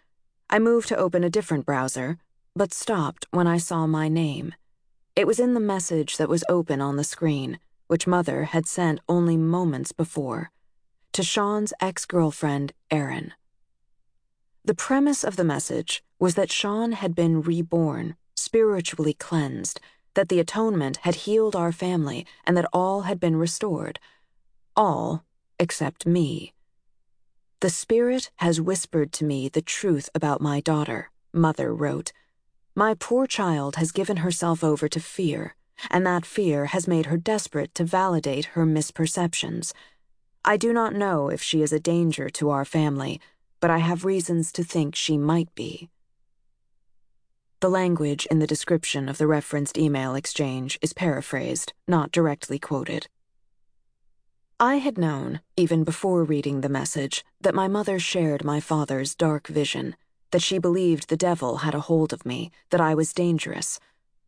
I 0.50 0.60
moved 0.60 0.88
to 0.90 0.98
open 0.98 1.24
a 1.24 1.30
different 1.30 1.66
browser, 1.66 2.18
but 2.56 2.74
stopped 2.74 3.26
when 3.32 3.48
I 3.48 3.58
saw 3.58 3.88
my 3.88 4.08
name. 4.08 4.54
It 5.16 5.28
was 5.28 5.40
in 5.40 5.54
the 5.54 5.60
message 5.60 6.18
that 6.18 6.30
was 6.30 6.44
open 6.50 6.82
on 6.82 6.96
the 6.96 7.04
screen, 7.04 7.60
which 7.88 8.08
Mother 8.08 8.46
had 8.46 8.68
sent 8.68 9.00
only 9.08 9.38
moments 9.38 9.92
before 9.92 10.52
to 11.14 11.24
Sean's 11.24 11.74
ex 11.82 12.06
girlfriend, 12.06 12.74
Erin. 12.92 13.34
The 14.64 14.76
premise 14.76 15.24
of 15.24 15.36
the 15.36 15.44
message 15.44 16.04
was 16.20 16.36
that 16.36 16.52
Sean 16.52 16.92
had 16.92 17.16
been 17.16 17.42
reborn, 17.42 18.16
spiritually 18.36 19.14
cleansed, 19.14 19.80
that 20.20 20.28
the 20.28 20.42
atonement 20.42 20.98
had 21.04 21.24
healed 21.24 21.56
our 21.56 21.72
family, 21.72 22.26
and 22.46 22.58
that 22.58 22.68
all 22.74 23.04
had 23.04 23.22
been 23.22 23.38
restored. 23.38 24.00
All 24.76 25.24
except 25.58 26.06
me. 26.06 26.54
The 27.62 27.70
Spirit 27.70 28.30
has 28.36 28.60
whispered 28.60 29.14
to 29.14 29.24
me 29.24 29.48
the 29.48 29.62
truth 29.62 30.10
about 30.14 30.42
my 30.42 30.60
daughter, 30.60 31.10
Mother 31.32 31.74
wrote. 31.74 32.12
My 32.76 32.96
poor 32.96 33.28
child 33.28 33.78
has 33.78 33.94
given 33.94 34.18
herself 34.18 34.62
over 34.62 34.90
to 34.90 35.00
fear, 35.00 35.56
and 35.90 36.06
that 36.06 36.26
fear 36.26 36.66
has 36.66 36.86
made 36.86 37.06
her 37.06 37.16
desperate 37.16 37.74
to 37.76 37.86
validate 37.86 38.48
her 38.56 38.66
misperceptions. 38.66 39.72
I 40.44 40.58
do 40.58 40.74
not 40.74 40.94
know 40.94 41.30
if 41.30 41.42
she 41.42 41.62
is 41.62 41.72
a 41.72 41.80
danger 41.80 42.30
to 42.32 42.50
our 42.50 42.66
family, 42.66 43.22
but 43.62 43.70
I 43.70 43.78
have 43.78 44.04
reasons 44.04 44.52
to 44.52 44.66
think 44.66 44.96
she 44.96 45.18
might 45.18 45.56
be. 45.56 45.90
The 47.62 47.70
language 47.70 48.26
in 48.28 48.40
the 48.40 48.48
description 48.48 49.10
of 49.10 49.18
the 49.18 49.28
referenced 49.28 49.78
email 49.78 50.16
exchange 50.16 50.80
is 50.82 50.94
paraphrased, 50.94 51.74
not 51.90 52.10
directly 52.10 52.58
quoted. 52.58 53.08
I 54.62 54.76
had 54.76 54.98
known, 54.98 55.42
even 55.58 55.84
before 55.84 56.24
reading 56.24 56.62
the 56.62 56.70
message, 56.70 57.26
that 57.42 57.54
my 57.54 57.68
mother 57.68 58.00
shared 58.00 58.46
my 58.46 58.62
father's 58.62 59.14
dark 59.14 59.48
vision, 59.48 59.98
that 60.32 60.42
she 60.42 60.58
believed 60.58 61.10
the 61.10 61.18
devil 61.18 61.58
had 61.58 61.76
a 61.76 61.82
hold 61.82 62.14
of 62.14 62.26
me, 62.26 62.50
that 62.70 62.80
I 62.80 62.96
was 62.96 63.12
dangerous. 63.12 63.78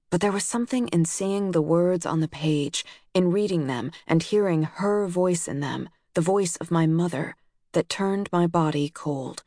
But 0.10 0.19
there 0.19 0.33
was 0.33 0.44
something 0.44 0.90
in 0.90 1.06
seeing 1.06 1.51
the 1.51 1.62
words 1.62 2.06
on 2.06 2.19
the 2.19 2.28
page, 2.28 2.83
in 3.14 3.31
reading 3.31 3.67
them 3.67 3.92
and 4.06 4.22
hearing 4.22 4.64
her 4.64 5.08
voice 5.08 5.47
in 5.47 5.62
them, 5.62 5.88
the 6.15 6.22
voice 6.22 6.58
of 6.58 6.69
my 6.69 6.85
mother, 6.85 7.38
that 7.72 7.88
turned 7.88 8.28
my 8.33 8.46
body 8.46 8.90
cold. 8.94 9.44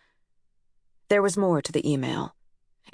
There 1.11 1.21
was 1.21 1.37
more 1.37 1.61
to 1.61 1.71
the 1.71 1.87
email. 1.87 2.35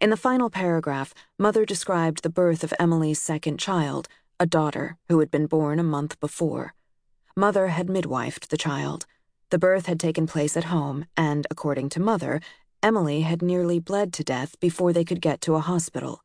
In 0.00 0.08
the 0.08 0.16
final 0.16 0.48
paragraph, 0.48 1.12
Mother 1.38 1.66
described 1.66 2.22
the 2.22 2.30
birth 2.30 2.64
of 2.64 2.72
Emily's 2.80 3.20
second 3.20 3.58
child, 3.58 4.08
a 4.38 4.46
daughter 4.46 4.96
who 5.10 5.18
had 5.20 5.30
been 5.30 5.46
born 5.46 5.78
a 5.78 5.82
month 5.82 6.18
before. 6.20 6.72
Mother 7.36 7.68
had 7.68 7.88
midwifed 7.88 8.48
the 8.48 8.56
child. 8.56 9.04
The 9.50 9.58
birth 9.58 9.84
had 9.84 10.00
taken 10.00 10.26
place 10.26 10.56
at 10.56 10.64
home, 10.64 11.04
and, 11.18 11.46
according 11.50 11.90
to 11.90 12.00
Mother, 12.00 12.40
Emily 12.82 13.20
had 13.20 13.42
nearly 13.42 13.78
bled 13.78 14.14
to 14.14 14.24
death 14.24 14.58
before 14.58 14.94
they 14.94 15.04
could 15.04 15.20
get 15.20 15.42
to 15.42 15.56
a 15.56 15.60
hospital. 15.60 16.24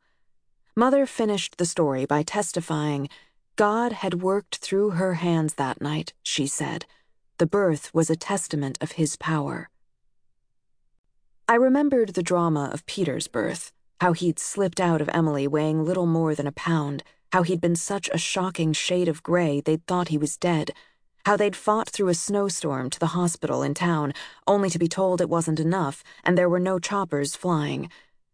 Mother 0.74 1.04
finished 1.04 1.58
the 1.58 1.66
story 1.66 2.06
by 2.06 2.22
testifying 2.22 3.10
God 3.56 3.92
had 3.92 4.22
worked 4.22 4.56
through 4.56 4.90
her 4.90 5.14
hands 5.14 5.54
that 5.54 5.82
night, 5.82 6.14
she 6.22 6.46
said. 6.46 6.86
The 7.36 7.46
birth 7.46 7.92
was 7.92 8.08
a 8.08 8.16
testament 8.16 8.78
of 8.80 8.92
his 8.92 9.16
power. 9.16 9.68
I 11.48 11.54
remembered 11.54 12.08
the 12.14 12.24
drama 12.24 12.70
of 12.72 12.84
Peter's 12.86 13.28
birth, 13.28 13.70
how 14.00 14.14
he'd 14.14 14.40
slipped 14.40 14.80
out 14.80 15.00
of 15.00 15.08
Emily 15.12 15.46
weighing 15.46 15.84
little 15.84 16.04
more 16.04 16.34
than 16.34 16.48
a 16.48 16.52
pound, 16.52 17.04
how 17.32 17.44
he'd 17.44 17.60
been 17.60 17.76
such 17.76 18.10
a 18.12 18.18
shocking 18.18 18.72
shade 18.72 19.06
of 19.06 19.22
gray 19.22 19.60
they'd 19.60 19.86
thought 19.86 20.08
he 20.08 20.18
was 20.18 20.36
dead, 20.36 20.72
how 21.24 21.36
they'd 21.36 21.54
fought 21.54 21.88
through 21.88 22.08
a 22.08 22.14
snowstorm 22.14 22.90
to 22.90 22.98
the 22.98 23.14
hospital 23.14 23.62
in 23.62 23.74
town, 23.74 24.12
only 24.48 24.68
to 24.68 24.78
be 24.78 24.88
told 24.88 25.20
it 25.20 25.28
wasn't 25.28 25.60
enough 25.60 26.02
and 26.24 26.36
there 26.36 26.48
were 26.48 26.58
no 26.58 26.80
choppers 26.80 27.36
flying, 27.36 27.90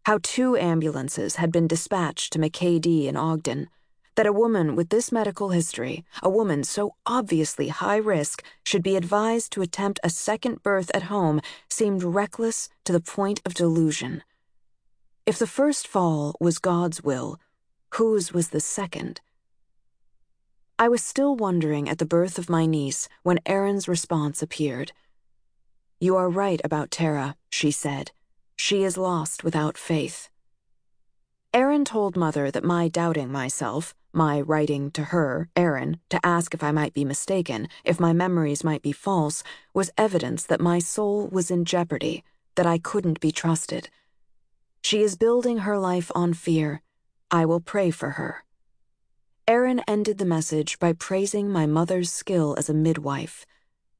how 0.07 0.17
two 0.23 0.57
ambulances 0.57 1.35
had 1.35 1.51
been 1.51 1.67
dispatched 1.67 2.33
to 2.33 2.39
McKay-Dee 2.39 3.07
in 3.07 3.15
Ogden 3.15 3.69
that 4.15 4.25
a 4.25 4.33
woman 4.33 4.75
with 4.75 4.89
this 4.89 5.11
medical 5.11 5.49
history, 5.49 6.03
a 6.21 6.29
woman 6.29 6.63
so 6.63 6.95
obviously 7.05 7.69
high 7.69 7.97
risk, 7.97 8.43
should 8.63 8.83
be 8.83 8.95
advised 8.95 9.51
to 9.51 9.61
attempt 9.61 9.99
a 10.03 10.09
second 10.09 10.61
birth 10.63 10.91
at 10.93 11.03
home 11.03 11.41
seemed 11.69 12.03
reckless 12.03 12.69
to 12.85 12.93
the 12.93 13.01
point 13.01 13.41
of 13.45 13.53
delusion. 13.53 14.23
If 15.25 15.39
the 15.39 15.47
first 15.47 15.87
fall 15.87 16.35
was 16.39 16.59
God's 16.59 17.03
will, 17.03 17.39
whose 17.95 18.33
was 18.33 18.49
the 18.49 18.59
second? 18.59 19.21
I 20.77 20.89
was 20.89 21.03
still 21.03 21.35
wondering 21.35 21.87
at 21.87 21.97
the 21.97 22.05
birth 22.05 22.37
of 22.37 22.49
my 22.49 22.65
niece 22.65 23.07
when 23.23 23.39
Erin's 23.45 23.87
response 23.87 24.41
appeared. 24.41 24.91
You 25.99 26.17
are 26.17 26.29
right 26.29 26.59
about 26.63 26.91
Tara, 26.91 27.35
she 27.49 27.71
said. 27.71 28.11
She 28.55 28.83
is 28.83 28.97
lost 28.97 29.43
without 29.43 29.77
faith. 29.77 30.29
Erin 31.53 31.85
told 31.85 32.17
Mother 32.17 32.49
that 32.49 32.63
my 32.63 32.87
doubting 32.87 33.31
myself, 33.31 33.93
my 34.13 34.41
writing 34.41 34.91
to 34.91 35.05
her, 35.05 35.49
Erin, 35.55 35.99
to 36.09 36.23
ask 36.25 36.53
if 36.53 36.63
I 36.63 36.71
might 36.71 36.93
be 36.93 37.03
mistaken, 37.05 37.67
if 37.83 37.99
my 37.99 38.13
memories 38.13 38.63
might 38.63 38.81
be 38.81 38.91
false, 38.91 39.43
was 39.73 39.91
evidence 39.97 40.45
that 40.45 40.61
my 40.61 40.79
soul 40.79 41.27
was 41.27 41.49
in 41.49 41.65
jeopardy, 41.65 42.23
that 42.55 42.65
I 42.65 42.77
couldn't 42.77 43.19
be 43.19 43.31
trusted. 43.31 43.89
She 44.83 45.01
is 45.01 45.15
building 45.15 45.59
her 45.59 45.77
life 45.77 46.11
on 46.13 46.33
fear. 46.33 46.81
I 47.31 47.45
will 47.45 47.61
pray 47.61 47.89
for 47.89 48.11
her. 48.11 48.43
Erin 49.47 49.81
ended 49.87 50.19
the 50.19 50.25
message 50.25 50.79
by 50.79 50.93
praising 50.93 51.49
my 51.49 51.65
mother's 51.65 52.11
skill 52.11 52.55
as 52.57 52.69
a 52.69 52.73
midwife. 52.73 53.45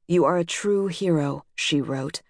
You 0.06 0.24
are 0.24 0.38
a 0.38 0.44
true 0.44 0.86
hero, 0.86 1.44
she 1.54 1.80
wrote. 1.80 2.22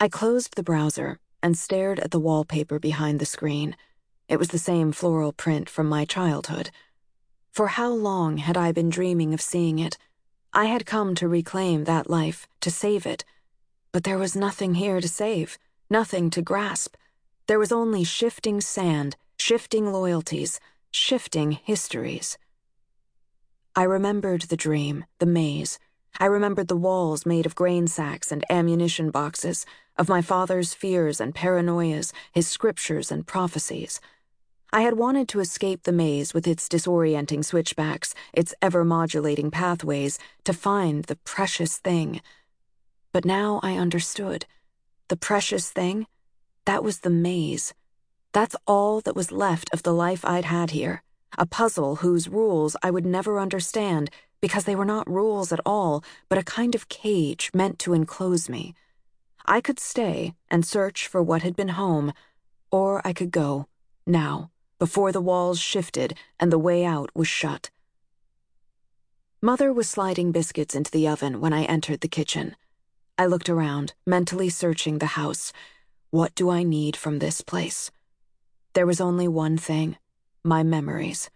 I 0.00 0.08
closed 0.08 0.56
the 0.56 0.62
browser 0.62 1.18
and 1.42 1.56
stared 1.56 2.00
at 2.00 2.10
the 2.10 2.20
wallpaper 2.20 2.78
behind 2.78 3.20
the 3.20 3.26
screen. 3.26 3.76
It 4.28 4.38
was 4.38 4.48
the 4.48 4.58
same 4.58 4.92
floral 4.92 5.32
print 5.32 5.70
from 5.70 5.88
my 5.88 6.04
childhood. 6.04 6.70
For 7.52 7.68
how 7.68 7.90
long 7.90 8.38
had 8.38 8.56
I 8.56 8.72
been 8.72 8.90
dreaming 8.90 9.32
of 9.32 9.40
seeing 9.40 9.78
it? 9.78 9.96
I 10.52 10.64
had 10.66 10.84
come 10.84 11.14
to 11.16 11.28
reclaim 11.28 11.84
that 11.84 12.10
life, 12.10 12.48
to 12.60 12.70
save 12.70 13.06
it. 13.06 13.24
But 13.92 14.04
there 14.04 14.18
was 14.18 14.34
nothing 14.34 14.74
here 14.74 15.00
to 15.00 15.08
save, 15.08 15.58
nothing 15.88 16.30
to 16.30 16.42
grasp. 16.42 16.96
There 17.46 17.58
was 17.58 17.70
only 17.70 18.02
shifting 18.02 18.60
sand, 18.60 19.16
shifting 19.38 19.92
loyalties, 19.92 20.58
shifting 20.90 21.52
histories. 21.52 22.36
I 23.76 23.84
remembered 23.84 24.42
the 24.42 24.56
dream, 24.56 25.04
the 25.18 25.26
maze. 25.26 25.78
I 26.18 26.24
remembered 26.26 26.68
the 26.68 26.76
walls 26.76 27.26
made 27.26 27.46
of 27.46 27.54
grain 27.54 27.86
sacks 27.86 28.32
and 28.32 28.44
ammunition 28.50 29.10
boxes, 29.10 29.66
of 29.96 30.08
my 30.08 30.22
father's 30.22 30.74
fears 30.74 31.20
and 31.20 31.34
paranoias, 31.34 32.12
his 32.32 32.48
scriptures 32.48 33.12
and 33.12 33.26
prophecies. 33.26 34.00
I 34.76 34.82
had 34.82 34.98
wanted 34.98 35.26
to 35.28 35.40
escape 35.40 35.84
the 35.84 35.90
maze 35.90 36.34
with 36.34 36.46
its 36.46 36.68
disorienting 36.68 37.42
switchbacks, 37.42 38.14
its 38.34 38.54
ever 38.60 38.84
modulating 38.84 39.50
pathways, 39.50 40.18
to 40.44 40.52
find 40.52 41.04
the 41.04 41.16
precious 41.16 41.78
thing. 41.78 42.20
But 43.10 43.24
now 43.24 43.58
I 43.62 43.78
understood. 43.78 44.44
The 45.08 45.16
precious 45.16 45.70
thing? 45.70 46.06
That 46.66 46.84
was 46.84 46.98
the 46.98 47.08
maze. 47.08 47.72
That's 48.34 48.54
all 48.66 49.00
that 49.00 49.16
was 49.16 49.32
left 49.32 49.72
of 49.72 49.82
the 49.82 49.94
life 49.94 50.26
I'd 50.26 50.44
had 50.44 50.72
here. 50.72 51.02
A 51.38 51.46
puzzle 51.46 51.96
whose 51.96 52.28
rules 52.28 52.76
I 52.82 52.90
would 52.90 53.06
never 53.06 53.40
understand 53.40 54.10
because 54.42 54.64
they 54.64 54.76
were 54.76 54.84
not 54.84 55.08
rules 55.08 55.52
at 55.52 55.60
all, 55.64 56.04
but 56.28 56.36
a 56.36 56.44
kind 56.44 56.74
of 56.74 56.90
cage 56.90 57.50
meant 57.54 57.78
to 57.78 57.94
enclose 57.94 58.50
me. 58.50 58.74
I 59.46 59.62
could 59.62 59.80
stay 59.80 60.34
and 60.50 60.66
search 60.66 61.06
for 61.06 61.22
what 61.22 61.40
had 61.40 61.56
been 61.56 61.80
home, 61.80 62.12
or 62.70 63.00
I 63.06 63.14
could 63.14 63.30
go, 63.30 63.68
now 64.06 64.50
before 64.78 65.12
the 65.12 65.20
walls 65.20 65.58
shifted 65.58 66.16
and 66.38 66.52
the 66.52 66.58
way 66.58 66.84
out 66.84 67.10
was 67.14 67.28
shut. 67.28 67.70
Mother 69.42 69.72
was 69.72 69.88
sliding 69.88 70.32
biscuits 70.32 70.74
into 70.74 70.90
the 70.90 71.06
oven 71.06 71.40
when 71.40 71.52
I 71.52 71.64
entered 71.64 72.00
the 72.00 72.08
kitchen. 72.08 72.56
I 73.18 73.26
looked 73.26 73.48
around, 73.48 73.94
mentally 74.06 74.48
searching 74.48 74.98
the 74.98 75.16
house. 75.18 75.52
What 76.10 76.34
do 76.34 76.50
I 76.50 76.62
need 76.62 76.96
from 76.96 77.18
this 77.18 77.40
place? 77.40 77.90
There 78.74 78.86
was 78.86 79.00
only 79.00 79.28
one 79.28 79.56
thing 79.56 79.96
my 80.44 80.62
memories. 80.62 81.28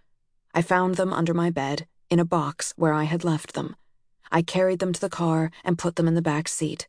I 0.54 0.62
found 0.62 0.94
them 0.94 1.12
under 1.12 1.34
my 1.34 1.50
bed, 1.50 1.86
in 2.08 2.20
a 2.20 2.24
box 2.24 2.72
where 2.76 2.92
I 2.92 3.04
had 3.04 3.24
left 3.24 3.54
them. 3.54 3.76
I 4.30 4.42
carried 4.42 4.78
them 4.78 4.92
to 4.92 5.00
the 5.00 5.08
car 5.08 5.50
and 5.64 5.78
put 5.78 5.96
them 5.96 6.06
in 6.06 6.14
the 6.14 6.22
back 6.22 6.48
seat. 6.48 6.86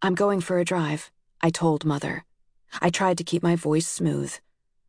I'm 0.00 0.14
going 0.14 0.40
for 0.40 0.58
a 0.58 0.64
drive, 0.64 1.10
I 1.40 1.50
told 1.50 1.84
Mother. 1.84 2.24
I 2.80 2.90
tried 2.90 3.18
to 3.18 3.24
keep 3.24 3.42
my 3.42 3.56
voice 3.56 3.86
smooth. 3.86 4.34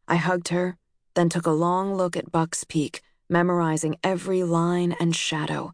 I 0.08 0.18
hugged 0.18 0.50
her, 0.50 0.78
then 1.16 1.30
took 1.30 1.46
a 1.46 1.52
long 1.52 1.96
look 1.96 2.16
at 2.16 2.32
Buck's 2.32 2.64
Peak, 2.64 3.02
memorizing 3.30 3.98
every 4.04 4.44
line 4.44 4.96
and 5.00 5.16
shadow. 5.16 5.74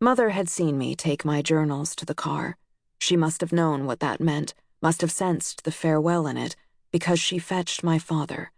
Mother 0.00 0.30
had 0.30 0.48
seen 0.48 0.76
me 0.76 0.94
take 0.94 1.24
my 1.24 1.42
journals 1.42 1.94
to 1.96 2.04
the 2.04 2.14
car. 2.14 2.56
She 2.98 3.16
must 3.16 3.40
have 3.40 3.52
known 3.52 3.86
what 3.86 4.00
that 4.00 4.20
meant, 4.20 4.52
must 4.82 5.00
have 5.00 5.12
sensed 5.12 5.64
the 5.64 5.72
farewell 5.72 6.26
in 6.26 6.36
it, 6.36 6.56
because 6.90 7.20
she 7.20 7.38
fetched 7.38 7.82
my 7.82 7.98
father. 7.98 8.52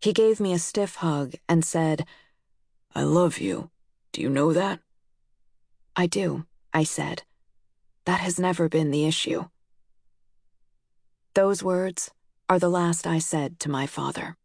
He 0.00 0.12
gave 0.12 0.40
me 0.40 0.52
a 0.52 0.58
stiff 0.58 0.96
hug 0.96 1.34
and 1.48 1.64
said, 1.64 2.04
I 2.94 3.02
love 3.02 3.38
you. 3.38 3.70
Do 4.12 4.20
you 4.20 4.28
know 4.28 4.52
that? 4.52 4.80
I 5.94 6.06
do, 6.06 6.46
I 6.74 6.84
said. 6.84 7.22
That 8.04 8.20
has 8.20 8.38
never 8.38 8.68
been 8.68 8.90
the 8.90 9.06
issue. 9.06 9.46
Those 11.34 11.62
words 11.62 12.10
are 12.48 12.58
the 12.60 12.68
last 12.68 13.06
I 13.06 13.18
said 13.18 13.58
to 13.60 13.70
my 13.70 13.86
father. 13.86 14.36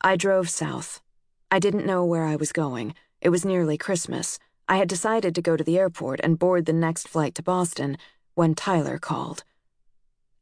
I 0.00 0.16
drove 0.16 0.48
south. 0.48 1.02
I 1.50 1.58
didn't 1.58 1.84
know 1.84 2.02
where 2.02 2.24
I 2.24 2.36
was 2.36 2.52
going. 2.52 2.94
It 3.20 3.28
was 3.28 3.44
nearly 3.44 3.76
Christmas. 3.76 4.38
I 4.68 4.76
had 4.76 4.88
decided 4.88 5.34
to 5.34 5.42
go 5.42 5.58
to 5.58 5.64
the 5.64 5.78
airport 5.78 6.20
and 6.22 6.38
board 6.38 6.64
the 6.64 6.72
next 6.72 7.08
flight 7.08 7.34
to 7.34 7.42
Boston 7.42 7.98
when 8.34 8.54
Tyler 8.54 8.98
called. 8.98 9.44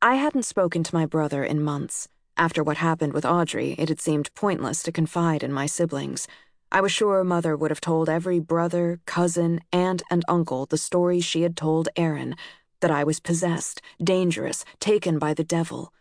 I 0.01 0.15
hadn't 0.15 0.45
spoken 0.45 0.85
to 0.85 0.95
my 0.95 1.05
brother 1.05 1.43
in 1.43 1.65
months. 1.65 2.09
After 2.37 2.63
what 2.63 2.77
happened 2.77 3.13
with 3.13 3.25
Audrey, 3.25 3.73
it 3.73 3.89
had 3.89 4.01
seemed 4.01 4.33
pointless 4.37 4.85
to 4.85 4.93
confide 4.93 5.43
in 5.43 5.53
my 5.53 5.67
siblings. 5.67 6.29
I 6.71 6.81
was 6.81 6.93
sure 6.93 7.25
Mother 7.25 7.57
would 7.57 7.73
have 7.73 7.81
told 7.81 8.09
every 8.09 8.39
brother, 8.39 9.01
cousin, 9.05 9.63
aunt, 9.73 10.03
and 10.11 10.25
uncle 10.29 10.67
the 10.67 10.79
story 10.79 11.19
she 11.19 11.43
had 11.43 11.57
told 11.57 11.89
Erin 11.97 12.37
that 12.81 12.91
I 12.91 13.05
was 13.05 13.21
possessed, 13.21 13.81
dangerous, 14.03 14.65
taken 14.81 15.19
by 15.19 15.35
the 15.35 15.45
devil. 15.45 15.93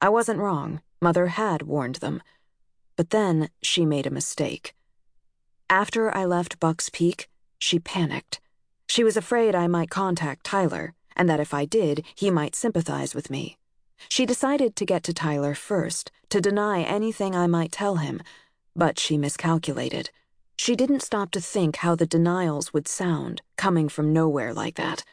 I 0.00 0.08
wasn't 0.08 0.40
wrong. 0.40 0.80
Mother 1.00 1.28
had 1.28 1.62
warned 1.62 1.96
them. 1.96 2.22
But 2.96 3.10
then 3.10 3.50
she 3.62 3.84
made 3.84 4.06
a 4.06 4.10
mistake. 4.10 4.74
After 5.68 6.14
I 6.14 6.24
left 6.24 6.60
Buck's 6.60 6.88
Peak, 6.90 7.28
she 7.58 7.78
panicked. 7.78 8.40
She 8.88 9.04
was 9.04 9.16
afraid 9.16 9.54
I 9.54 9.66
might 9.66 9.90
contact 9.90 10.44
Tyler, 10.44 10.94
and 11.16 11.28
that 11.28 11.40
if 11.40 11.52
I 11.52 11.64
did, 11.64 12.04
he 12.14 12.30
might 12.30 12.54
sympathize 12.54 13.14
with 13.14 13.30
me. 13.30 13.58
She 14.08 14.26
decided 14.26 14.76
to 14.76 14.86
get 14.86 15.02
to 15.04 15.14
Tyler 15.14 15.54
first, 15.54 16.10
to 16.30 16.40
deny 16.40 16.82
anything 16.82 17.34
I 17.34 17.46
might 17.46 17.72
tell 17.72 17.96
him, 17.96 18.22
but 18.74 18.98
she 18.98 19.16
miscalculated. 19.16 20.10
She 20.58 20.76
didn't 20.76 21.02
stop 21.02 21.30
to 21.32 21.40
think 21.40 21.76
how 21.76 21.94
the 21.94 22.06
denials 22.06 22.72
would 22.72 22.88
sound, 22.88 23.42
coming 23.56 23.88
from 23.88 24.12
nowhere 24.12 24.54
like 24.54 24.76
that. 24.76 25.04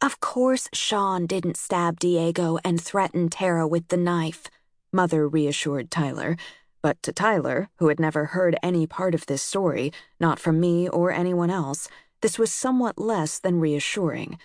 Of 0.00 0.20
course, 0.20 0.68
Sean 0.72 1.26
didn't 1.26 1.56
stab 1.56 1.98
Diego 1.98 2.58
and 2.64 2.80
threaten 2.80 3.28
Tara 3.28 3.66
with 3.66 3.88
the 3.88 3.96
knife, 3.96 4.46
Mother 4.92 5.26
reassured 5.26 5.90
Tyler. 5.90 6.36
But 6.82 7.02
to 7.02 7.12
Tyler, 7.12 7.68
who 7.78 7.88
had 7.88 7.98
never 7.98 8.26
heard 8.26 8.56
any 8.62 8.86
part 8.86 9.12
of 9.14 9.26
this 9.26 9.42
story, 9.42 9.92
not 10.20 10.38
from 10.38 10.60
me 10.60 10.88
or 10.88 11.10
anyone 11.10 11.50
else, 11.50 11.88
this 12.20 12.38
was 12.38 12.52
somewhat 12.52 12.98
less 12.98 13.40
than 13.40 13.58
reassuring. 13.58 14.38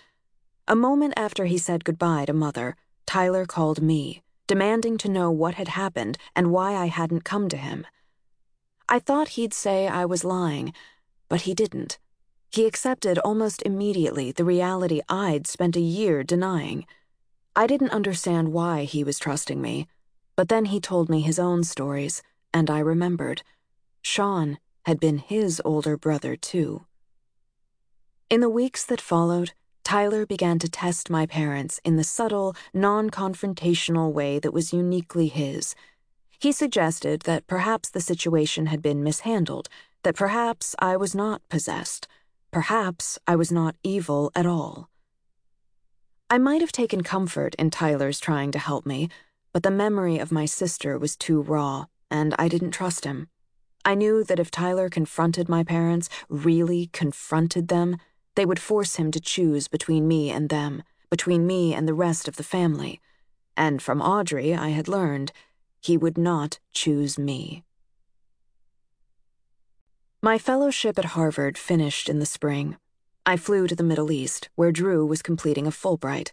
A 0.66 0.74
moment 0.74 1.14
after 1.16 1.44
he 1.44 1.58
said 1.58 1.84
goodbye 1.84 2.24
to 2.24 2.32
Mother, 2.32 2.76
Tyler 3.06 3.46
called 3.46 3.80
me, 3.80 4.22
demanding 4.48 4.98
to 4.98 5.08
know 5.08 5.30
what 5.30 5.54
had 5.54 5.68
happened 5.68 6.18
and 6.34 6.50
why 6.50 6.74
I 6.74 6.86
hadn't 6.86 7.24
come 7.24 7.48
to 7.50 7.56
him. 7.56 7.86
I 8.88 8.98
thought 8.98 9.28
he'd 9.28 9.54
say 9.54 9.86
I 9.86 10.04
was 10.04 10.24
lying, 10.24 10.72
but 11.28 11.42
he 11.42 11.54
didn't. 11.54 11.98
He 12.54 12.66
accepted 12.66 13.18
almost 13.18 13.62
immediately 13.62 14.30
the 14.30 14.44
reality 14.44 15.00
I'd 15.08 15.48
spent 15.48 15.74
a 15.74 15.80
year 15.80 16.22
denying. 16.22 16.86
I 17.56 17.66
didn't 17.66 17.90
understand 17.90 18.52
why 18.52 18.84
he 18.84 19.02
was 19.02 19.18
trusting 19.18 19.60
me, 19.60 19.88
but 20.36 20.48
then 20.48 20.66
he 20.66 20.78
told 20.78 21.08
me 21.08 21.20
his 21.20 21.40
own 21.40 21.64
stories, 21.64 22.22
and 22.52 22.70
I 22.70 22.78
remembered. 22.78 23.42
Sean 24.02 24.58
had 24.84 25.00
been 25.00 25.18
his 25.18 25.60
older 25.64 25.96
brother, 25.96 26.36
too. 26.36 26.86
In 28.30 28.40
the 28.40 28.48
weeks 28.48 28.84
that 28.84 29.00
followed, 29.00 29.50
Tyler 29.82 30.24
began 30.24 30.60
to 30.60 30.68
test 30.68 31.10
my 31.10 31.26
parents 31.26 31.80
in 31.84 31.96
the 31.96 32.04
subtle, 32.04 32.54
non 32.72 33.10
confrontational 33.10 34.12
way 34.12 34.38
that 34.38 34.54
was 34.54 34.72
uniquely 34.72 35.26
his. 35.26 35.74
He 36.38 36.52
suggested 36.52 37.22
that 37.22 37.48
perhaps 37.48 37.90
the 37.90 38.00
situation 38.00 38.66
had 38.66 38.80
been 38.80 39.02
mishandled, 39.02 39.68
that 40.04 40.14
perhaps 40.14 40.76
I 40.78 40.96
was 40.96 41.16
not 41.16 41.42
possessed. 41.48 42.06
Perhaps 42.54 43.18
I 43.26 43.34
was 43.34 43.50
not 43.50 43.74
evil 43.82 44.30
at 44.36 44.46
all. 44.46 44.88
I 46.30 46.38
might 46.38 46.60
have 46.60 46.70
taken 46.70 47.02
comfort 47.02 47.56
in 47.56 47.68
Tyler's 47.68 48.20
trying 48.20 48.52
to 48.52 48.60
help 48.60 48.86
me, 48.86 49.08
but 49.52 49.64
the 49.64 49.72
memory 49.72 50.20
of 50.20 50.30
my 50.30 50.44
sister 50.44 50.96
was 50.96 51.16
too 51.16 51.42
raw, 51.42 51.86
and 52.12 52.32
I 52.38 52.46
didn't 52.46 52.70
trust 52.70 53.04
him. 53.04 53.26
I 53.84 53.96
knew 53.96 54.22
that 54.22 54.38
if 54.38 54.52
Tyler 54.52 54.88
confronted 54.88 55.48
my 55.48 55.64
parents, 55.64 56.08
really 56.28 56.90
confronted 56.92 57.66
them, 57.66 57.96
they 58.36 58.46
would 58.46 58.60
force 58.60 58.94
him 58.94 59.10
to 59.10 59.20
choose 59.20 59.66
between 59.66 60.06
me 60.06 60.30
and 60.30 60.48
them, 60.48 60.84
between 61.10 61.48
me 61.48 61.74
and 61.74 61.88
the 61.88 61.92
rest 61.92 62.28
of 62.28 62.36
the 62.36 62.44
family. 62.44 63.00
And 63.56 63.82
from 63.82 64.00
Audrey, 64.00 64.54
I 64.54 64.68
had 64.68 64.86
learned 64.86 65.32
he 65.80 65.96
would 65.96 66.16
not 66.16 66.60
choose 66.72 67.18
me. 67.18 67.64
My 70.24 70.38
fellowship 70.38 70.98
at 70.98 71.12
Harvard 71.16 71.58
finished 71.58 72.08
in 72.08 72.18
the 72.18 72.24
spring. 72.24 72.78
I 73.26 73.36
flew 73.36 73.66
to 73.66 73.76
the 73.76 73.82
Middle 73.82 74.10
East, 74.10 74.48
where 74.54 74.72
Drew 74.72 75.04
was 75.04 75.20
completing 75.20 75.66
a 75.66 75.70
Fulbright. 75.70 76.32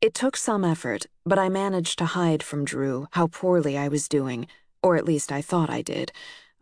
It 0.00 0.14
took 0.14 0.36
some 0.36 0.64
effort, 0.64 1.06
but 1.24 1.36
I 1.36 1.48
managed 1.48 1.98
to 1.98 2.04
hide 2.04 2.44
from 2.44 2.64
Drew 2.64 3.08
how 3.14 3.26
poorly 3.26 3.76
I 3.76 3.88
was 3.88 4.06
doing, 4.08 4.46
or 4.80 4.94
at 4.94 5.04
least 5.04 5.32
I 5.32 5.42
thought 5.42 5.68
I 5.68 5.82
did. 5.82 6.12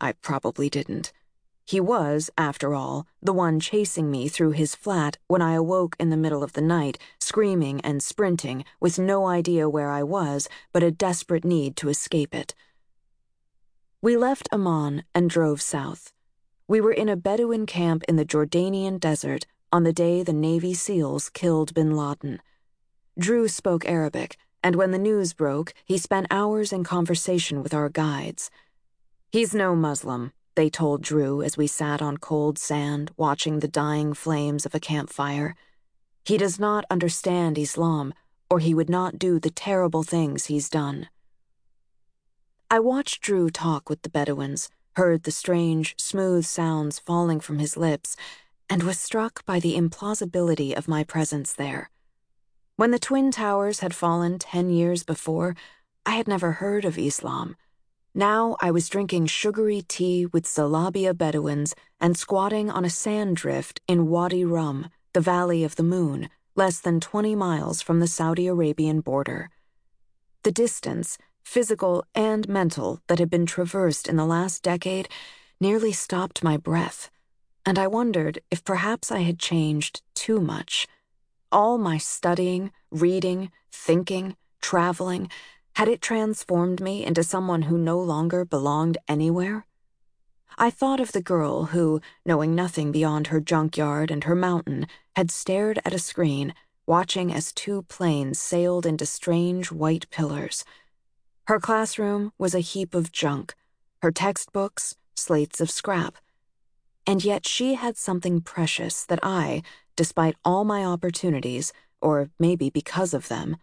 I 0.01 0.13
probably 0.13 0.71
didn't. 0.71 1.13
He 1.67 1.81
was, 1.81 2.31
after 2.39 2.73
all, 2.75 3.07
the 3.21 3.35
one 3.35 3.61
chasing 3.61 4.11
me 4.11 4.29
through 4.29 4.53
his 4.53 4.75
flat 4.75 5.19
when 5.27 5.43
I 5.43 5.53
awoke 5.53 5.97
in 6.01 6.09
the 6.09 6.17
middle 6.17 6.43
of 6.43 6.55
the 6.55 6.63
night, 6.63 6.97
screaming 7.21 7.83
and 7.83 8.03
sprinting, 8.03 8.65
with 8.81 8.99
no 8.99 9.27
idea 9.27 9.69
where 9.69 9.91
I 9.91 10.03
was, 10.03 10.49
but 10.73 10.83
a 10.83 10.91
desperate 10.91 11.45
need 11.45 11.77
to 11.77 11.91
escape 11.91 12.35
it. 12.35 12.55
We 14.01 14.17
left 14.17 14.49
Amman 14.51 15.05
and 15.15 15.29
drove 15.29 15.61
south. 15.61 16.14
We 16.67 16.81
were 16.81 16.93
in 16.93 17.11
a 17.11 17.17
Bedouin 17.17 17.67
camp 17.67 18.05
in 18.09 18.17
the 18.17 18.25
Jordanian 18.25 18.99
desert 18.99 19.45
on 19.71 19.83
the 19.83 19.93
day 19.93 20.23
the 20.23 20.33
Navy 20.33 20.73
SEALs 20.73 21.29
killed 21.29 21.75
bin 21.75 21.95
Laden. 21.95 22.41
Drew 23.19 23.49
spoke 23.49 23.87
Arabic, 23.87 24.39
and 24.63 24.75
when 24.75 24.91
the 24.91 24.99
news 24.99 25.35
broke, 25.35 25.75
he 25.85 25.99
spent 25.99 26.27
hours 26.31 26.73
in 26.73 26.83
conversation 26.83 27.63
with 27.63 27.75
our 27.75 27.91
guides. 27.91 28.51
He's 29.31 29.55
no 29.55 29.77
Muslim, 29.77 30.33
they 30.55 30.71
told 30.71 31.03
Drew 31.03 31.43
as 31.43 31.59
we 31.59 31.67
sat 31.67 32.01
on 32.01 32.17
cold 32.17 32.59
sand 32.59 33.11
watching 33.19 33.61
the 33.61 33.69
dying 33.69 34.15
flames 34.15 34.65
of 34.65 34.75
a 34.75 34.81
campfire. 34.81 35.55
He 36.25 36.39
does 36.39 36.59
not 36.59 36.87
understand 36.91 37.59
Islam, 37.59 38.15
or 38.49 38.59
he 38.61 38.73
would 38.73 38.89
not 38.89 39.19
do 39.19 39.39
the 39.39 39.51
terrible 39.51 40.03
things 40.03 40.47
he's 40.47 40.71
done. 40.71 41.11
I 42.71 42.81
watched 42.81 43.21
Drew 43.21 43.51
talk 43.51 43.91
with 43.91 44.01
the 44.01 44.09
Bedouins 44.09 44.71
heard 44.97 45.25
the 45.25 45.31
strange, 45.31 45.95
smooth 45.99 46.45
sounds 46.45 46.99
falling 46.99 47.41
from 47.41 47.59
his 47.59 47.77
lips, 47.77 48.17
and 48.71 48.83
was 48.83 48.99
struck 48.99 49.45
by 49.45 49.61
the 49.61 49.77
implausibility 49.77 50.77
of 50.77 50.89
my 50.89 51.05
presence 51.05 51.53
there. 51.53 51.91
When 52.77 52.91
the 52.91 52.99
Twin 52.99 53.31
Towers 53.31 53.81
had 53.81 53.95
fallen 53.95 54.39
ten 54.39 54.71
years 54.71 55.05
before, 55.05 55.55
I 56.07 56.13
had 56.13 56.29
never 56.29 56.53
heard 56.53 56.85
of 56.85 56.99
Islam. 56.99 57.57
Now 58.15 58.57
I 58.61 58.71
was 58.71 58.89
drinking 58.89 59.27
sugary 59.27 59.83
tea 59.83 60.27
with 60.27 60.45
Zalabia 60.45 61.17
Bedouins 61.17 61.75
and 62.01 62.17
squatting 62.17 62.71
on 62.71 62.85
a 62.85 62.91
sand 62.91 63.37
drift 63.37 63.81
in 63.89 64.09
Wadi 64.09 64.45
Rum, 64.45 64.91
the 65.13 65.21
Valley 65.21 65.65
of 65.65 65.77
the 65.77 65.83
Moon, 65.83 66.29
less 66.55 66.79
than 66.81 67.01
20 67.01 67.35
miles 67.35 67.83
from 67.83 68.01
the 68.01 68.07
Saudi 68.07 68.47
Arabian 68.47 69.01
border. 69.01 69.51
The 70.45 70.53
distance, 70.53 71.19
physical 71.45 72.05
and 72.15 72.49
mental, 72.49 73.01
that 73.07 73.19
had 73.21 73.31
been 73.31 73.47
traversed 73.47 74.09
in 74.09 74.17
the 74.17 74.27
last 74.27 74.63
decade 74.63 75.09
nearly 75.61 75.93
stopped 75.93 76.43
my 76.43 76.57
breath, 76.57 77.11
and 77.65 77.79
I 77.79 77.87
wondered 77.87 78.41
if 78.51 78.65
perhaps 78.65 79.13
I 79.13 79.21
had 79.21 79.39
changed 79.39 80.03
too 80.15 80.41
much. 80.41 80.87
All 81.53 81.79
my 81.79 81.99
studying, 81.99 82.73
reading, 82.91 83.53
thinking, 83.71 84.37
traveling, 84.61 85.31
had 85.77 85.89
it 85.89 86.01
transformed 86.03 86.81
me 86.81 87.05
into 87.05 87.23
someone 87.23 87.63
who 87.63 87.79
no 87.79 87.99
longer 88.01 88.45
belonged 88.45 88.99
anywhere? 89.09 89.67
I 90.57 90.71
thought 90.71 91.01
of 91.01 91.13
the 91.13 91.23
girl 91.23 91.67
who, 91.67 92.01
knowing 92.25 92.55
nothing 92.55 92.93
beyond 92.93 93.29
her 93.29 93.41
junkyard 93.41 94.11
and 94.11 94.25
her 94.25 94.37
mountain, 94.37 94.87
had 95.17 95.31
stared 95.31 95.81
at 95.85 95.95
a 95.95 95.99
screen, 95.99 96.55
watching 96.87 97.33
as 97.33 97.53
two 97.53 97.83
planes 97.83 98.39
sailed 98.39 98.87
into 98.87 99.07
strange 99.07 99.73
white 99.73 100.09
pillars. 100.11 100.65
Her 101.47 101.61
classroom 101.61 102.33
was 102.39 102.55
a 102.55 102.61
heap 102.61 102.95
of 102.95 103.13
junk, 103.13 103.55
her 104.01 104.11
textbooks, 104.11 104.97
slates 105.15 105.61
of 105.61 105.71
scrap. 105.71 106.17
And 107.07 107.23
yet 107.23 107.47
she 107.47 107.75
had 107.75 107.99
something 107.99 108.41
precious 108.41 109.05
that 109.05 109.21
I, 109.23 109.63
despite 109.95 110.37
all 110.43 110.65
my 110.65 110.85
opportunities, 110.85 111.73
or 112.01 112.31
maybe 112.39 112.71
because 112.71 113.13
of 113.13 113.29
them, 113.29 113.59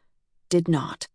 did 0.48 0.68
not. 0.68 1.08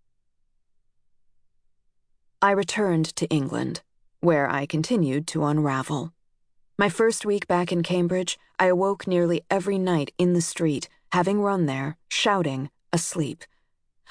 I 2.42 2.50
returned 2.50 3.14
to 3.16 3.28
England, 3.28 3.82
where 4.20 4.50
I 4.50 4.66
continued 4.66 5.28
to 5.28 5.44
unravel. 5.44 6.12
My 6.78 6.88
first 6.88 7.24
week 7.24 7.46
back 7.46 7.70
in 7.70 7.84
Cambridge, 7.84 8.38
I 8.58 8.66
awoke 8.66 9.06
nearly 9.06 9.42
every 9.48 9.78
night 9.78 10.12
in 10.18 10.32
the 10.32 10.40
street, 10.40 10.88
having 11.12 11.40
run 11.40 11.66
there, 11.66 11.96
shouting, 12.08 12.70
asleep. 12.92 13.44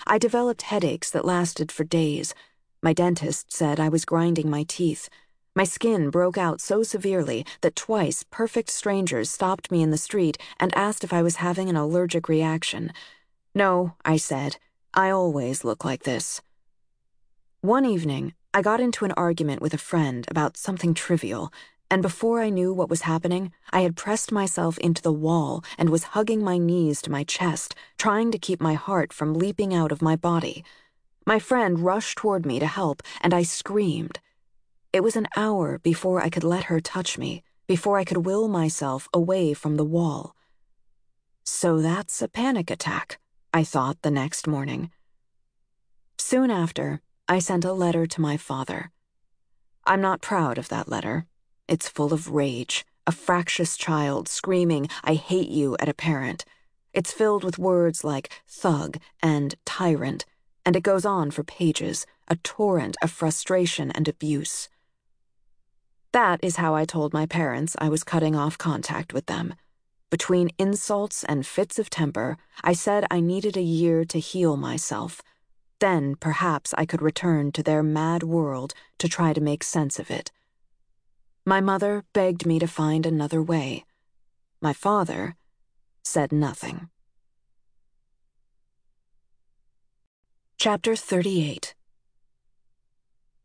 I 0.06 0.18
developed 0.18 0.64
headaches 0.64 1.10
that 1.12 1.26
lasted 1.26 1.72
for 1.72 1.84
days. 1.84 2.34
My 2.82 2.94
dentist 2.94 3.52
said 3.52 3.80
I 3.80 3.90
was 3.90 4.06
grinding 4.06 4.50
my 4.50 4.64
teeth. 4.68 5.10
My 5.56 5.64
skin 5.64 6.10
broke 6.10 6.38
out 6.38 6.60
so 6.60 6.84
severely 6.84 7.46
that 7.62 7.76
twice 7.76 8.26
perfect 8.30 8.70
strangers 8.70 9.30
stopped 9.30 9.72
me 9.72 9.82
in 9.82 9.92
the 9.92 9.98
street 9.98 10.38
and 10.60 10.76
asked 10.76 11.04
if 11.04 11.14
I 11.14 11.22
was 11.22 11.38
having 11.38 11.70
an 11.70 11.78
allergic 11.78 12.28
reaction. 12.28 12.92
No, 13.54 13.96
I 14.04 14.18
said, 14.18 14.58
I 14.94 15.10
always 15.10 15.64
look 15.64 15.86
like 15.86 16.04
this. 16.04 16.42
One 17.62 17.86
evening, 17.86 18.34
I 18.54 18.62
got 18.62 18.80
into 18.80 19.06
an 19.06 19.14
argument 19.18 19.62
with 19.62 19.74
a 19.74 19.78
friend 19.78 20.26
about 20.30 20.58
something 20.58 20.94
trivial 20.94 21.52
and 21.92 22.02
before 22.02 22.42
I 22.42 22.50
knew 22.50 22.74
what 22.74 22.90
was 22.90 23.02
happening, 23.02 23.52
I 23.70 23.82
had 23.82 23.96
pressed 23.96 24.32
myself 24.32 24.78
into 24.80 25.02
the 25.02 25.14
wall 25.14 25.64
and 25.78 25.90
was 25.90 26.16
hugging 26.16 26.44
my 26.44 26.58
knees 26.58 27.02
to 27.04 27.12
my 27.12 27.24
chest, 27.24 27.76
trying 27.98 28.32
to 28.32 28.40
keep 28.40 28.60
my 28.60 28.74
heart 28.74 29.14
from 29.14 29.36
leaping 29.36 29.74
out 29.74 29.92
of 29.92 30.02
my 30.02 30.16
body. 30.16 30.64
My 31.26 31.40
friend 31.40 31.80
rushed 31.80 32.18
toward 32.18 32.46
me 32.46 32.60
to 32.60 32.66
help, 32.66 33.04
and 33.22 33.34
I 33.34 33.44
screamed. 33.44 34.20
It 34.94 35.04
was 35.04 35.16
an 35.16 35.28
hour 35.36 35.80
before 35.80 36.22
I 36.22 36.30
could 36.30 36.44
let 36.44 36.66
her 36.66 36.80
touch 36.80 37.18
me, 37.18 37.44
before 37.68 37.98
I 37.98 38.04
could 38.04 38.26
will 38.26 38.48
myself 38.48 39.08
away 39.14 39.54
from 39.54 39.76
the 39.76 39.86
wall. 39.86 40.36
So 41.44 41.82
that's 41.82 42.22
a 42.22 42.28
panic 42.28 42.72
attack, 42.72 43.20
I 43.54 43.64
thought 43.64 44.02
the 44.02 44.12
next 44.12 44.48
morning. 44.48 44.92
Soon 46.18 46.50
after, 46.50 47.02
I 47.28 47.40
sent 47.40 47.66
a 47.66 47.74
letter 47.74 48.08
to 48.08 48.22
my 48.22 48.38
father. 48.38 48.92
I'm 49.86 50.02
not 50.02 50.22
proud 50.22 50.58
of 50.58 50.70
that 50.70 50.90
letter. 50.90 51.28
It's 51.68 51.90
full 51.90 52.14
of 52.14 52.30
rage, 52.30 52.86
a 53.08 53.12
fractious 53.12 53.76
child 53.76 54.28
screaming, 54.28 54.88
I 55.04 55.16
hate 55.16 55.50
you 55.50 55.76
at 55.80 55.90
a 55.90 55.94
parent. 55.94 56.46
It's 56.94 57.12
filled 57.12 57.44
with 57.44 57.58
words 57.58 58.04
like 58.04 58.30
thug 58.48 58.98
and 59.22 59.56
tyrant, 59.66 60.26
and 60.66 60.76
it 60.76 60.84
goes 60.84 61.06
on 61.06 61.32
for 61.32 61.44
pages, 61.44 62.06
a 62.28 62.36
torrent 62.38 62.98
of 63.02 63.12
frustration 63.12 63.92
and 63.92 64.08
abuse. 64.08 64.70
That 66.12 66.40
is 66.44 66.56
how 66.56 66.76
I 66.76 66.86
told 66.86 67.14
my 67.14 67.26
parents 67.26 67.76
I 67.80 67.90
was 67.90 68.04
cutting 68.04 68.36
off 68.36 68.58
contact 68.58 69.12
with 69.12 69.26
them. 69.26 69.56
Between 70.10 70.52
insults 70.58 71.24
and 71.24 71.46
fits 71.46 71.78
of 71.80 71.90
temper, 71.90 72.38
I 72.64 72.74
said 72.74 73.06
I 73.12 73.20
needed 73.20 73.58
a 73.58 73.62
year 73.62 74.06
to 74.06 74.20
heal 74.20 74.56
myself. 74.56 75.22
Then 75.80 76.16
perhaps 76.16 76.74
I 76.78 76.86
could 76.86 77.02
return 77.02 77.52
to 77.52 77.64
their 77.64 77.84
mad 77.84 78.24
world 78.24 78.74
to 79.00 79.10
try 79.10 79.34
to 79.34 79.42
make 79.42 79.64
sense 79.64 80.00
of 80.00 80.10
it. 80.10 80.32
My 81.48 81.62
mother 81.62 82.04
begged 82.12 82.48
me 82.48 82.58
to 82.58 82.66
find 82.66 83.06
another 83.06 83.40
way. 83.40 83.86
My 84.62 84.74
father 84.74 85.36
said 86.04 86.32
nothing. 86.32 86.90
Chapter 90.58 90.96
38 90.96 91.76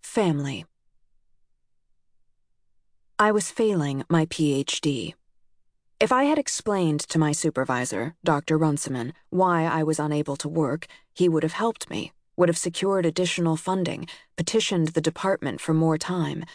Family 0.01 0.65
I 3.19 3.33
was 3.33 3.51
failing 3.51 4.05
my 4.09 4.25
PhD. 4.25 5.13
If 6.01 6.11
I 6.11 6.25
had 6.25 6.39
explained 6.39 7.01
to 7.01 7.19
my 7.19 7.33
supervisor, 7.33 8.15
Dr. 8.25 8.57
Runciman, 8.57 9.13
why 9.29 9.65
I 9.65 9.83
was 9.83 9.99
unable 9.99 10.37
to 10.37 10.49
work, 10.49 10.87
he 11.13 11.29
would 11.29 11.43
have 11.43 11.53
helped 11.53 11.91
me, 11.91 12.13
would 12.35 12.49
have 12.49 12.57
secured 12.57 13.05
additional 13.05 13.59
funding, 13.59 14.09
petitioned 14.39 14.89
the 14.89 15.03
department 15.03 15.61
for 15.61 15.75
more 15.75 15.99
time 15.99 16.47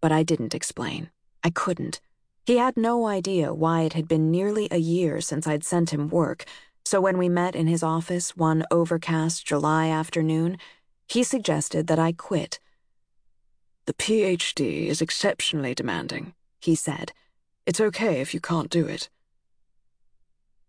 but 0.00 0.12
I 0.12 0.22
didn't 0.22 0.54
explain. 0.54 1.10
I 1.42 1.50
couldn't. 1.50 2.00
He 2.44 2.58
had 2.58 2.76
no 2.76 3.06
idea 3.06 3.52
why 3.52 3.82
it 3.82 3.94
had 3.94 4.06
been 4.06 4.30
nearly 4.30 4.68
a 4.70 4.78
year 4.78 5.20
since 5.20 5.46
I'd 5.46 5.64
sent 5.64 5.90
him 5.90 6.08
work, 6.08 6.44
so 6.84 7.00
when 7.00 7.18
we 7.18 7.28
met 7.28 7.56
in 7.56 7.66
his 7.66 7.82
office 7.82 8.36
one 8.36 8.64
overcast 8.70 9.44
July 9.44 9.88
afternoon, 9.88 10.58
he 11.08 11.24
suggested 11.24 11.88
that 11.88 11.98
I 11.98 12.12
quit. 12.12 12.60
The 13.86 13.94
PhD 13.94 14.86
is 14.86 15.00
exceptionally 15.00 15.74
demanding, 15.74 16.34
he 16.60 16.74
said. 16.74 17.12
It's 17.66 17.80
okay 17.80 18.20
if 18.20 18.32
you 18.32 18.40
can't 18.40 18.70
do 18.70 18.86
it. 18.86 19.08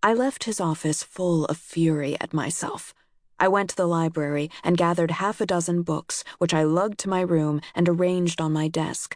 I 0.02 0.14
left 0.14 0.46
his 0.46 0.60
office 0.60 1.04
full 1.04 1.46
of 1.46 1.58
fury 1.58 2.16
at 2.20 2.34
myself. 2.34 2.94
I 3.40 3.48
went 3.48 3.70
to 3.70 3.76
the 3.76 3.88
library 3.88 4.50
and 4.64 4.78
gathered 4.78 5.12
half 5.12 5.40
a 5.40 5.46
dozen 5.46 5.84
books, 5.84 6.24
which 6.40 6.54
I 6.54 6.64
lugged 6.64 6.98
to 7.00 7.10
my 7.10 7.22
room 7.22 7.62
and 7.76 7.88
arranged 7.88 8.42
on 8.42 8.52
my 8.52 8.68
desk. 8.68 9.16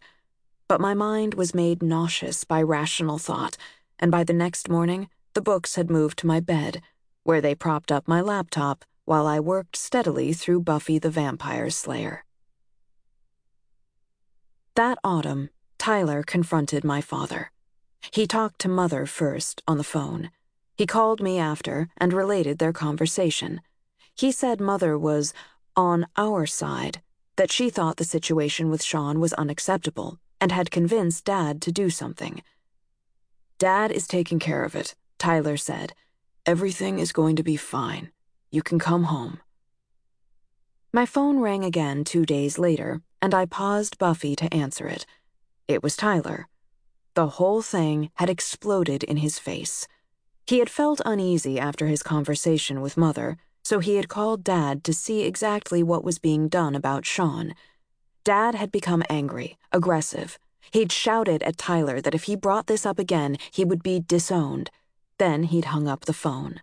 But 0.68 0.80
my 0.80 0.94
mind 0.94 1.34
was 1.34 1.56
made 1.56 1.82
nauseous 1.82 2.44
by 2.44 2.62
rational 2.62 3.18
thought, 3.18 3.58
and 4.00 4.12
by 4.12 4.24
the 4.24 4.34
next 4.34 4.70
morning, 4.70 5.10
the 5.34 5.42
books 5.42 5.76
had 5.76 5.90
moved 5.90 6.20
to 6.20 6.28
my 6.28 6.40
bed, 6.40 6.82
where 7.24 7.42
they 7.42 7.56
propped 7.56 7.92
up 7.92 8.08
my 8.08 8.22
laptop 8.22 8.86
while 9.06 9.26
I 9.26 9.40
worked 9.40 9.76
steadily 9.76 10.34
through 10.34 10.62
Buffy 10.62 11.00
the 11.00 11.10
Vampire 11.10 11.70
Slayer. 11.70 12.24
That 14.76 15.00
autumn, 15.04 15.50
Tyler 15.78 16.24
confronted 16.24 16.84
my 16.84 17.02
father. 17.02 17.52
He 18.12 18.26
talked 18.28 18.60
to 18.60 18.70
Mother 18.70 19.06
first 19.06 19.62
on 19.68 19.78
the 19.78 19.84
phone. 19.84 20.32
He 20.78 20.86
called 20.86 21.22
me 21.22 21.40
after 21.40 21.90
and 21.98 22.14
related 22.14 22.60
their 22.60 22.74
conversation. 22.74 23.62
He 24.16 24.32
said 24.32 24.60
Mother 24.60 24.98
was 24.98 25.34
on 25.76 26.06
our 26.18 26.46
side, 26.46 27.02
that 27.38 27.52
she 27.52 27.70
thought 27.70 27.98
the 27.98 28.04
situation 28.04 28.70
with 28.70 28.84
Sean 28.84 29.20
was 29.20 29.34
unacceptable 29.34 30.20
and 30.40 30.52
had 30.52 30.72
convinced 30.72 31.26
Dad 31.26 31.62
to 31.62 31.72
do 31.72 31.90
something. 31.90 32.42
Dad 33.58 33.92
is 33.92 34.08
taking 34.08 34.40
care 34.40 34.64
of 34.64 34.76
it, 34.76 34.96
Tyler 35.18 35.58
said. 35.58 35.94
Everything 36.46 37.00
is 37.00 37.12
going 37.12 37.36
to 37.36 37.44
be 37.44 37.56
fine. 37.56 38.12
You 38.50 38.64
can 38.64 38.80
come 38.80 39.04
home. 39.04 39.40
My 40.92 41.06
phone 41.06 41.40
rang 41.40 41.64
again 41.64 42.04
two 42.04 42.26
days 42.26 42.60
later, 42.60 43.02
and 43.22 43.34
I 43.34 43.46
paused 43.46 43.98
Buffy 43.98 44.36
to 44.36 44.54
answer 44.54 44.88
it. 44.88 45.06
It 45.68 45.84
was 45.84 45.96
Tyler. 45.96 46.48
The 47.14 47.28
whole 47.38 47.62
thing 47.62 48.10
had 48.16 48.30
exploded 48.30 49.04
in 49.04 49.18
his 49.18 49.38
face. 49.40 49.88
He 50.48 50.60
had 50.60 50.70
felt 50.70 51.02
uneasy 51.06 51.60
after 51.60 51.88
his 51.88 52.04
conversation 52.04 52.82
with 52.82 52.98
Mother 52.98 53.38
so 53.64 53.80
he 53.80 53.96
had 53.96 54.10
called 54.10 54.44
Dad 54.44 54.84
to 54.84 54.94
see 54.94 55.22
exactly 55.24 55.84
what 55.84 56.04
was 56.04 56.20
being 56.20 56.48
done 56.48 56.76
about 56.76 57.06
Sean. 57.06 57.54
Dad 58.24 58.56
had 58.56 58.72
become 58.72 59.04
angry, 59.10 59.58
aggressive. 59.72 60.38
He'd 60.72 60.92
shouted 60.92 61.44
at 61.44 61.58
Tyler 61.58 62.02
that 62.02 62.16
if 62.16 62.24
he 62.24 62.36
brought 62.36 62.68
this 62.68 62.86
up 62.86 63.00
again, 63.00 63.38
he 63.52 63.66
would 63.66 63.84
be 63.84 64.00
disowned. 64.00 64.70
Then 65.18 65.44
he'd 65.44 65.66
hung 65.66 65.88
up 65.88 66.06
the 66.06 66.14
phone. 66.14 66.62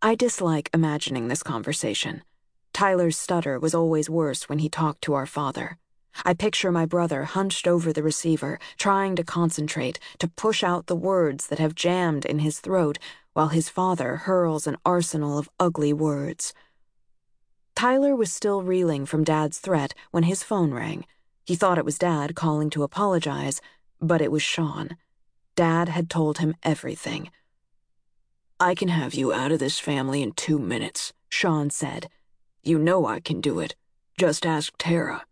I 0.00 0.14
dislike 0.14 0.70
imagining 0.74 1.28
this 1.28 1.42
conversation. 1.42 2.22
Tyler's 2.72 3.16
stutter 3.16 3.58
was 3.58 3.74
always 3.74 4.10
worse 4.10 4.48
when 4.48 4.58
he 4.58 4.68
talked 4.68 5.02
to 5.02 5.14
our 5.14 5.26
father. 5.26 5.78
I 6.24 6.34
picture 6.34 6.70
my 6.70 6.86
brother 6.86 7.24
hunched 7.24 7.66
over 7.66 7.92
the 7.92 8.02
receiver, 8.02 8.58
trying 8.78 9.16
to 9.16 9.24
concentrate, 9.24 9.98
to 10.18 10.28
push 10.28 10.62
out 10.62 10.86
the 10.86 10.96
words 10.96 11.48
that 11.48 11.58
have 11.58 11.74
jammed 11.74 12.24
in 12.24 12.40
his 12.40 12.60
throat 12.60 12.98
while 13.34 13.48
his 13.48 13.68
father 13.68 14.16
hurls 14.16 14.66
an 14.66 14.76
arsenal 14.84 15.38
of 15.38 15.50
ugly 15.60 15.92
words. 15.92 16.54
Tyler 17.76 18.16
was 18.16 18.32
still 18.32 18.62
reeling 18.62 19.04
from 19.04 19.24
Dad's 19.24 19.58
threat 19.58 19.92
when 20.10 20.22
his 20.22 20.42
phone 20.42 20.72
rang. 20.72 21.04
He 21.44 21.56
thought 21.56 21.78
it 21.78 21.84
was 21.84 21.98
Dad 21.98 22.34
calling 22.34 22.70
to 22.70 22.82
apologize, 22.84 23.60
but 24.00 24.22
it 24.22 24.32
was 24.32 24.42
Sean. 24.42 24.96
Dad 25.56 25.88
had 25.90 26.08
told 26.08 26.38
him 26.38 26.54
everything. 26.62 27.30
I 28.60 28.74
can 28.74 28.88
have 28.88 29.14
you 29.14 29.32
out 29.32 29.52
of 29.52 29.58
this 29.58 29.78
family 29.78 30.22
in 30.22 30.32
two 30.32 30.58
minutes, 30.58 31.12
Sean 31.28 31.68
said. 31.70 32.08
You 32.62 32.78
know 32.78 33.06
I 33.06 33.20
can 33.20 33.40
do 33.40 33.58
it. 33.58 33.74
Just 34.16 34.46
ask 34.46 34.72
Tara. 34.78 35.26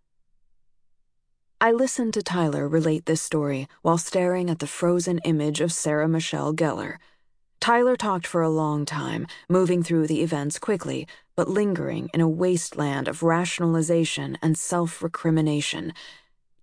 I 1.61 1.71
listened 1.71 2.13
to 2.15 2.23
Tyler 2.23 2.67
relate 2.67 3.07
this 3.07 3.23
story 3.23 3.69
while 3.83 3.97
staring 3.97 4.51
at 4.51 4.59
the 4.59 4.67
frozen 4.67 5.19
image 5.19 5.61
of 5.61 5.73
Sarah 5.73 6.09
Michelle 6.09 6.53
Gellar. 6.53 6.97
Tyler 7.63 7.95
talked 7.95 8.27
for 8.27 8.43
a 8.43 8.49
long 8.49 8.85
time, 8.85 9.25
moving 9.49 9.85
through 9.85 10.09
the 10.09 10.21
events 10.21 10.59
quickly, 10.59 11.07
but 11.37 11.47
lingering 11.49 12.11
in 12.13 12.21
a 12.21 12.29
wasteland 12.29 13.07
of 13.07 13.23
rationalization 13.23 14.37
and 14.43 14.59
self 14.59 15.01
recrimination. 15.01 15.93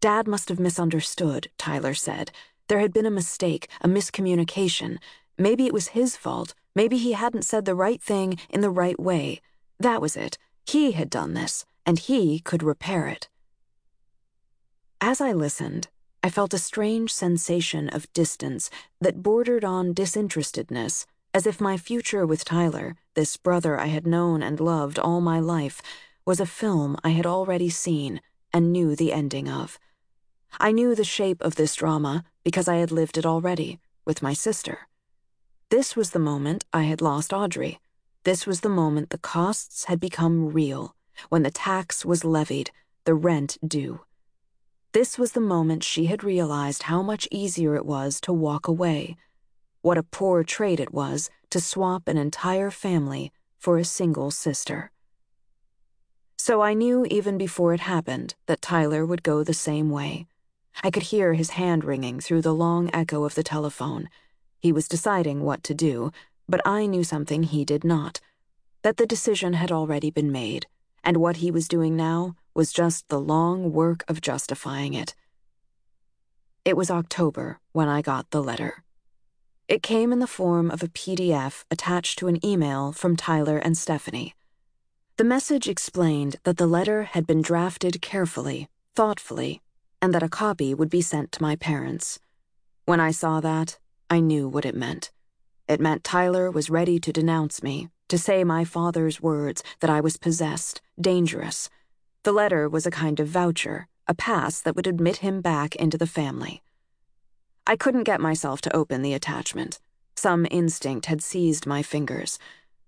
Dad 0.01 0.28
must 0.28 0.49
have 0.49 0.60
misunderstood, 0.60 1.48
Tyler 1.58 1.94
said. 1.94 2.32
There 2.67 2.82
had 2.82 2.92
been 2.92 3.06
a 3.06 3.12
mistake, 3.12 3.69
a 3.80 3.88
miscommunication. 3.88 4.98
Maybe 5.38 5.65
it 5.65 5.74
was 5.74 5.96
his 5.99 6.17
fault. 6.17 6.53
Maybe 6.76 6.98
he 6.98 7.14
hadn't 7.14 7.46
said 7.46 7.64
the 7.64 7.76
right 7.76 8.01
thing 8.01 8.38
in 8.49 8.60
the 8.60 8.69
right 8.69 8.99
way. 8.99 9.40
That 9.80 10.01
was 10.01 10.17
it. 10.17 10.38
He 10.65 10.92
had 10.92 11.10
done 11.10 11.33
this, 11.33 11.64
and 11.85 11.98
he 11.98 12.40
could 12.42 12.62
repair 12.62 13.08
it. 13.08 13.30
As 14.99 15.22
I 15.22 15.32
listened, 15.32 15.88
I 16.22 16.30
felt 16.30 16.53
a 16.53 16.58
strange 16.58 17.14
sensation 17.14 17.88
of 17.90 18.12
distance 18.12 18.69
that 19.00 19.24
bordered 19.24 19.64
on 19.64 19.94
disinterestedness, 19.94 21.06
as 21.34 21.48
if 21.48 21.62
my 21.62 21.78
future 21.78 22.26
with 22.26 22.44
Tyler, 22.44 22.98
this 23.14 23.38
brother 23.38 23.80
I 23.80 23.88
had 23.88 24.06
known 24.06 24.44
and 24.44 24.60
loved 24.60 25.00
all 25.00 25.22
my 25.22 25.40
life, 25.40 25.82
was 26.26 26.42
a 26.42 26.46
film 26.46 26.98
I 27.03 27.10
had 27.10 27.26
already 27.26 27.69
seen 27.69 28.19
and 28.52 28.74
knew 28.74 28.96
the 28.96 29.14
ending 29.14 29.48
of. 29.48 29.80
I 30.60 30.72
knew 30.72 30.94
the 30.94 31.03
shape 31.06 31.42
of 31.42 31.56
this 31.56 31.76
drama 31.76 32.26
because 32.44 32.68
I 32.68 32.78
had 32.78 32.92
lived 32.92 33.18
it 33.18 33.26
already 33.26 33.80
with 34.03 34.22
my 34.22 34.34
sister. 34.34 34.90
This 35.69 35.96
was 35.96 36.10
the 36.10 36.19
moment 36.19 36.66
I 36.74 36.84
had 36.84 37.02
lost 37.02 37.32
Audrey. 37.32 37.80
This 38.24 38.46
was 38.46 38.62
the 38.62 38.69
moment 38.69 39.12
the 39.12 39.18
costs 39.18 39.85
had 39.85 40.00
become 40.00 40.52
real, 40.52 40.96
when 41.30 41.44
the 41.44 41.52
tax 41.52 42.03
was 42.03 42.26
levied, 42.26 42.72
the 43.06 43.14
rent 43.14 43.58
due. 43.66 44.02
This 44.91 45.19
was 45.19 45.33
the 45.33 45.39
moment 45.39 45.83
she 45.83 46.07
had 46.07 46.23
realized 46.23 46.83
how 46.83 47.03
much 47.03 47.27
easier 47.29 47.75
it 47.75 47.85
was 47.85 48.19
to 48.22 48.33
walk 48.33 48.67
away, 48.67 49.15
what 49.81 49.99
a 49.99 50.03
poor 50.03 50.43
trade 50.43 50.79
it 50.79 50.91
was 50.91 51.29
to 51.51 51.61
swap 51.61 52.07
an 52.07 52.17
entire 52.17 52.72
family 52.72 53.31
for 53.59 53.77
a 53.77 53.85
single 53.85 54.31
sister. 54.31 54.91
So 56.38 56.61
I 56.61 56.73
knew 56.73 57.05
even 57.05 57.38
before 57.38 57.73
it 57.73 57.81
happened 57.81 58.33
that 58.47 58.63
Tyler 58.63 59.05
would 59.05 59.22
go 59.22 59.43
the 59.43 59.53
same 59.53 59.91
way. 59.91 60.25
I 60.83 60.89
could 60.89 61.03
hear 61.03 61.33
his 61.33 61.51
hand 61.51 61.83
wringing 61.83 62.19
through 62.19 62.41
the 62.41 62.53
long 62.53 62.89
echo 62.91 63.25
of 63.25 63.35
the 63.35 63.43
telephone. 63.43 64.09
He 64.59 64.72
was 64.72 64.88
deciding 64.88 65.43
what 65.43 65.63
to 65.65 65.75
do, 65.75 66.11
but 66.47 66.65
I 66.65 66.88
knew 66.88 67.03
something 67.03 67.43
he 67.43 67.63
did 67.63 67.83
not 67.83 68.19
that 68.81 68.97
the 68.97 69.05
decision 69.05 69.53
had 69.53 69.72
already 69.72 70.09
been 70.09 70.31
made, 70.31 70.65
and 71.03 71.17
what 71.17 71.38
he 71.38 71.51
was 71.51 71.67
doing 71.67 71.95
now 71.95 72.35
was 72.59 72.74
just 72.74 73.08
the 73.08 73.22
long 73.22 73.72
work 73.72 74.03
of 74.09 74.19
justifying 74.19 74.93
it. 74.93 75.15
It 76.65 76.75
was 76.75 76.92
October 76.92 77.61
when 77.72 77.88
I 77.88 78.01
got 78.01 78.31
the 78.31 78.43
letter. 78.43 78.83
It 79.69 79.81
came 79.81 80.11
in 80.11 80.19
the 80.19 80.27
form 80.27 80.69
of 80.69 80.83
a 80.83 80.90
PDF 80.90 81.63
attached 81.72 82.19
to 82.19 82.27
an 82.27 82.45
email 82.45 82.92
from 82.92 83.15
Tyler 83.15 83.59
and 83.59 83.77
Stephanie. 83.77 84.35
The 85.15 85.24
message 85.24 85.69
explained 85.69 86.35
that 86.43 86.58
the 86.58 86.67
letter 86.67 87.03
had 87.03 87.25
been 87.25 87.42
drafted 87.42 88.01
carefully, 88.01 88.67
thoughtfully, 88.93 89.61
and 90.01 90.13
that 90.13 90.22
a 90.22 90.27
copy 90.27 90.74
would 90.74 90.90
be 90.90 91.01
sent 91.01 91.31
to 91.31 91.42
my 91.42 91.56
parents. 91.56 92.19
When 92.83 92.99
I 92.99 93.11
saw 93.11 93.40
that, 93.40 93.79
I 94.09 94.19
knew 94.19 94.49
what 94.49 94.65
it 94.65 94.75
meant. 94.75 95.13
It 95.69 95.79
meant 95.79 96.03
Tyler 96.03 96.51
was 96.51 96.69
ready 96.69 96.99
to 96.99 97.13
denounce 97.13 97.63
me, 97.63 97.88
to 98.09 98.17
say 98.17 98.43
my 98.43 98.65
father's 98.65 99.22
words 99.22 99.63
that 99.79 99.90
I 99.90 100.01
was 100.01 100.17
possessed, 100.17 100.81
dangerous. 100.99 101.69
The 102.24 102.34
letter 102.34 102.68
was 102.68 102.85
a 102.85 102.92
kind 102.92 103.19
of 103.22 103.28
voucher, 103.28 103.88
a 104.06 104.14
pass 104.14 104.60
that 104.62 104.76
would 104.76 104.88
admit 104.88 105.18
him 105.18 105.40
back 105.40 105.76
into 105.78 105.98
the 105.98 106.08
family. 106.08 106.62
I 107.66 107.78
couldn't 107.78 108.03
get 108.03 108.19
myself 108.19 108.60
to 108.62 108.76
open 108.76 109.03
the 109.03 109.14
attachment. 109.14 109.80
Some 110.16 110.46
instinct 110.52 111.06
had 111.06 111.22
seized 111.22 111.66
my 111.66 111.82
fingers. 111.82 112.38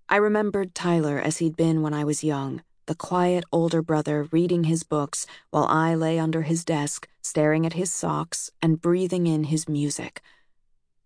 I 0.10 0.18
remembered 0.18 0.76
Tyler 0.76 1.18
as 1.18 1.38
he'd 1.38 1.56
been 1.56 1.82
when 1.82 1.94
I 1.94 2.04
was 2.04 2.26
young, 2.26 2.62
the 2.88 2.96
quiet 2.96 3.46
older 3.54 3.82
brother 3.82 4.28
reading 4.32 4.66
his 4.66 4.84
books 4.84 5.26
while 5.50 5.64
I 5.66 5.96
lay 5.96 6.20
under 6.20 6.42
his 6.42 6.66
desk, 6.66 7.08
staring 7.22 7.66
at 7.66 7.74
his 7.74 7.90
socks 7.90 8.52
and 8.62 8.82
breathing 8.82 9.28
in 9.28 9.46
his 9.46 9.70
music. 9.70 10.22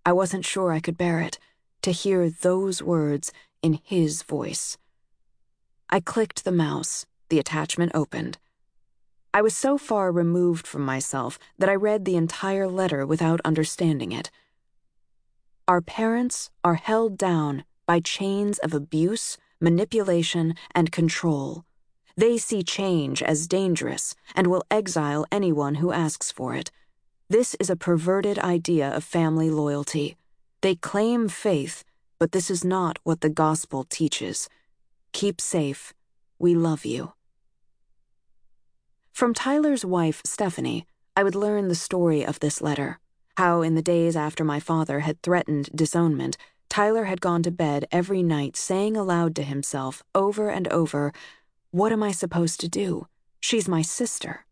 I 0.03 0.13
wasn't 0.13 0.45
sure 0.45 0.71
I 0.71 0.79
could 0.79 0.97
bear 0.97 1.19
it, 1.21 1.37
to 1.83 1.91
hear 1.91 2.27
those 2.31 2.81
words 2.81 3.31
in 3.61 3.79
his 3.83 4.23
voice. 4.23 4.79
I 5.91 5.99
clicked 5.99 6.43
the 6.43 6.51
mouse, 6.51 7.05
the 7.35 7.39
attachment 7.41 7.91
opened. 7.93 8.37
I 9.33 9.41
was 9.41 9.53
so 9.53 9.77
far 9.77 10.09
removed 10.09 10.65
from 10.65 10.83
myself 10.85 11.37
that 11.59 11.67
I 11.67 11.75
read 11.75 12.05
the 12.05 12.15
entire 12.15 12.65
letter 12.65 13.05
without 13.05 13.41
understanding 13.43 14.13
it. 14.13 14.31
Our 15.67 15.81
parents 15.81 16.49
are 16.63 16.75
held 16.75 17.17
down 17.17 17.65
by 17.85 17.99
chains 17.99 18.57
of 18.59 18.73
abuse, 18.73 19.37
manipulation, 19.59 20.53
and 20.73 20.93
control. 20.93 21.65
They 22.15 22.37
see 22.37 22.63
change 22.63 23.21
as 23.21 23.49
dangerous 23.49 24.15
and 24.33 24.47
will 24.47 24.63
exile 24.71 25.25
anyone 25.29 25.75
who 25.75 25.91
asks 25.91 26.31
for 26.31 26.55
it. 26.55 26.71
This 27.29 27.53
is 27.59 27.69
a 27.69 27.75
perverted 27.75 28.39
idea 28.39 28.95
of 28.95 29.03
family 29.03 29.49
loyalty. 29.49 30.15
They 30.61 30.75
claim 30.75 31.27
faith, 31.27 31.83
but 32.17 32.31
this 32.31 32.49
is 32.49 32.63
not 32.63 32.97
what 33.03 33.19
the 33.19 33.35
gospel 33.43 33.83
teaches. 33.83 34.47
Keep 35.11 35.41
safe. 35.41 35.93
We 36.39 36.55
love 36.55 36.85
you. 36.85 37.14
From 39.15 39.33
Tyler's 39.33 39.85
wife, 39.85 40.21
Stephanie, 40.25 40.85
I 41.15 41.23
would 41.23 41.35
learn 41.35 41.69
the 41.69 41.73
story 41.73 42.25
of 42.25 42.41
this 42.41 42.61
letter. 42.61 42.99
How, 43.37 43.61
in 43.61 43.73
the 43.73 43.81
days 43.81 44.17
after 44.17 44.43
my 44.43 44.59
father 44.59 44.99
had 44.99 45.21
threatened 45.21 45.69
disownment, 45.73 46.35
Tyler 46.67 47.05
had 47.05 47.21
gone 47.21 47.41
to 47.43 47.49
bed 47.49 47.85
every 47.93 48.21
night 48.21 48.57
saying 48.57 48.97
aloud 48.97 49.33
to 49.37 49.43
himself 49.43 50.03
over 50.13 50.49
and 50.49 50.67
over, 50.67 51.13
What 51.71 51.93
am 51.93 52.03
I 52.03 52.11
supposed 52.11 52.59
to 52.59 52.67
do? 52.67 53.07
She's 53.39 53.69
my 53.69 53.81
sister. 53.81 54.45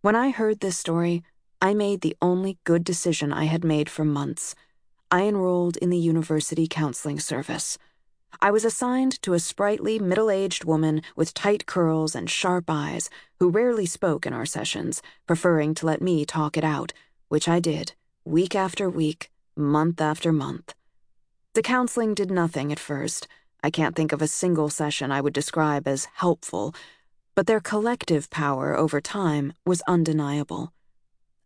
When 0.00 0.14
I 0.14 0.30
heard 0.30 0.60
this 0.60 0.78
story, 0.78 1.24
I 1.60 1.74
made 1.74 2.02
the 2.02 2.16
only 2.22 2.58
good 2.62 2.84
decision 2.84 3.32
I 3.32 3.46
had 3.46 3.64
made 3.64 3.90
for 3.90 4.04
months. 4.04 4.54
I 5.10 5.24
enrolled 5.24 5.76
in 5.78 5.90
the 5.90 5.98
university 5.98 6.68
counseling 6.70 7.18
service. 7.18 7.78
I 8.40 8.50
was 8.50 8.64
assigned 8.64 9.20
to 9.22 9.34
a 9.34 9.40
sprightly, 9.40 9.98
middle 9.98 10.30
aged 10.30 10.64
woman 10.64 11.02
with 11.16 11.34
tight 11.34 11.66
curls 11.66 12.14
and 12.14 12.30
sharp 12.30 12.66
eyes 12.68 13.10
who 13.40 13.50
rarely 13.50 13.86
spoke 13.86 14.26
in 14.26 14.32
our 14.32 14.46
sessions, 14.46 15.02
preferring 15.26 15.74
to 15.74 15.86
let 15.86 16.00
me 16.00 16.24
talk 16.24 16.56
it 16.56 16.64
out, 16.64 16.92
which 17.28 17.48
I 17.48 17.58
did, 17.58 17.94
week 18.24 18.54
after 18.54 18.88
week, 18.88 19.30
month 19.56 20.00
after 20.00 20.32
month. 20.32 20.74
The 21.54 21.62
counseling 21.62 22.14
did 22.14 22.30
nothing 22.30 22.70
at 22.70 22.78
first. 22.78 23.26
I 23.64 23.70
can't 23.70 23.96
think 23.96 24.12
of 24.12 24.22
a 24.22 24.28
single 24.28 24.70
session 24.70 25.10
I 25.10 25.20
would 25.20 25.34
describe 25.34 25.88
as 25.88 26.06
helpful, 26.14 26.74
but 27.34 27.46
their 27.46 27.60
collective 27.60 28.30
power 28.30 28.76
over 28.76 29.00
time 29.00 29.52
was 29.66 29.82
undeniable. 29.88 30.72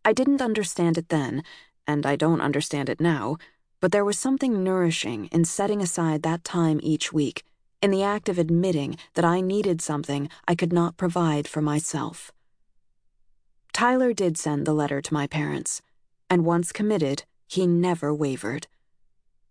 I 0.05 0.13
didn't 0.13 0.41
understand 0.41 0.97
it 0.97 1.09
then, 1.09 1.43
and 1.87 2.05
I 2.05 2.15
don't 2.15 2.41
understand 2.41 2.89
it 2.89 3.01
now, 3.01 3.37
but 3.83 3.91
there 3.91 4.05
was 4.05 4.17
something 4.17 4.63
nourishing 4.63 5.25
in 5.33 5.43
setting 5.43 5.81
aside 5.81 6.23
that 6.23 6.45
time 6.45 6.79
each 6.81 7.11
week, 7.11 7.43
in 7.81 7.91
the 7.91 8.01
act 8.01 8.29
of 8.29 8.39
admitting 8.39 8.95
that 9.15 9.25
I 9.25 9.41
needed 9.41 9.81
something 9.81 10.29
I 10.47 10.55
could 10.55 10.71
not 10.71 10.95
provide 10.95 11.49
for 11.49 11.61
myself. 11.61 12.31
Tyler 13.73 14.13
did 14.13 14.37
send 14.37 14.65
the 14.65 14.73
letter 14.73 15.01
to 15.01 15.13
my 15.13 15.27
parents, 15.27 15.81
and 16.29 16.45
once 16.45 16.71
committed, 16.71 17.25
he 17.45 17.67
never 17.67 18.13
wavered. 18.13 18.67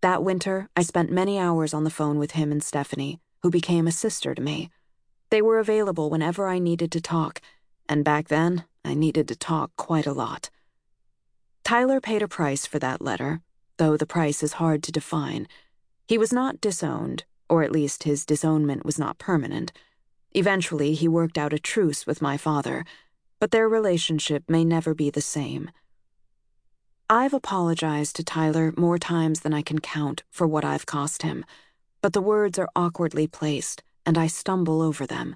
That 0.01 0.23
winter, 0.23 0.67
I 0.75 0.81
spent 0.81 1.11
many 1.11 1.37
hours 1.37 1.71
on 1.71 1.83
the 1.83 1.91
phone 1.91 2.17
with 2.17 2.31
him 2.31 2.51
and 2.51 2.63
Stephanie, 2.63 3.19
who 3.43 3.51
became 3.51 3.85
a 3.85 3.91
sister 3.91 4.33
to 4.33 4.41
me. 4.41 4.71
They 5.29 5.43
were 5.43 5.59
available 5.59 6.09
whenever 6.09 6.47
I 6.47 6.57
needed 6.57 6.91
to 6.93 7.01
talk, 7.01 7.39
and 7.87 8.03
back 8.03 8.29
then, 8.29 8.65
I 8.83 8.95
needed 8.95 9.27
to 9.27 9.35
talk 9.35 9.69
quite 9.77 10.07
a 10.07 10.11
lot. 10.11 10.49
Tyler 11.63 12.01
paid 12.01 12.23
a 12.23 12.27
price 12.27 12.65
for 12.65 12.79
that 12.79 12.99
letter, 12.99 13.43
though 13.77 13.97
the 13.97 14.05
price 14.05 14.43
is 14.43 14.53
hard 14.53 14.83
to 14.83 14.91
define. 14.91 15.47
He 16.07 16.17
was 16.17 16.33
not 16.33 16.61
disowned, 16.61 17.23
or 17.49 17.63
at 17.63 17.71
least 17.71 18.03
his 18.03 18.25
disownment 18.25 18.85
was 18.85 18.99
not 18.99 19.17
permanent. 19.17 19.71
Eventually, 20.31 20.93
he 20.93 21.07
worked 21.07 21.37
out 21.37 21.53
a 21.53 21.59
truce 21.59 22.05
with 22.05 22.21
my 22.21 22.37
father, 22.37 22.85
but 23.39 23.51
their 23.51 23.69
relationship 23.69 24.43
may 24.47 24.63
never 24.63 24.93
be 24.93 25.09
the 25.09 25.21
same. 25.21 25.69
I've 27.09 27.33
apologized 27.33 28.15
to 28.15 28.23
Tyler 28.23 28.73
more 28.77 28.97
times 28.97 29.41
than 29.41 29.53
I 29.53 29.61
can 29.61 29.79
count 29.79 30.23
for 30.31 30.47
what 30.47 30.65
I've 30.65 30.85
cost 30.85 31.21
him, 31.21 31.45
but 32.01 32.13
the 32.13 32.21
words 32.21 32.57
are 32.57 32.69
awkwardly 32.75 33.27
placed, 33.27 33.83
and 34.05 34.17
I 34.17 34.27
stumble 34.27 34.81
over 34.81 35.05
them. 35.05 35.35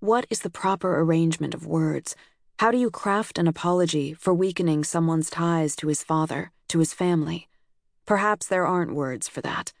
What 0.00 0.26
is 0.30 0.40
the 0.40 0.50
proper 0.50 1.00
arrangement 1.00 1.54
of 1.54 1.66
words? 1.66 2.16
How 2.58 2.70
do 2.70 2.78
you 2.78 2.90
craft 2.90 3.38
an 3.38 3.46
apology 3.46 4.12
for 4.14 4.34
weakening 4.34 4.84
someone's 4.84 5.30
ties 5.30 5.76
to 5.76 5.88
his 5.88 6.02
father, 6.02 6.52
to 6.68 6.78
his 6.78 6.92
family? 6.92 7.48
Perhaps 8.10 8.48
there 8.48 8.66
aren't 8.66 8.92
words 8.92 9.28
for 9.28 9.40
that. 9.40 9.72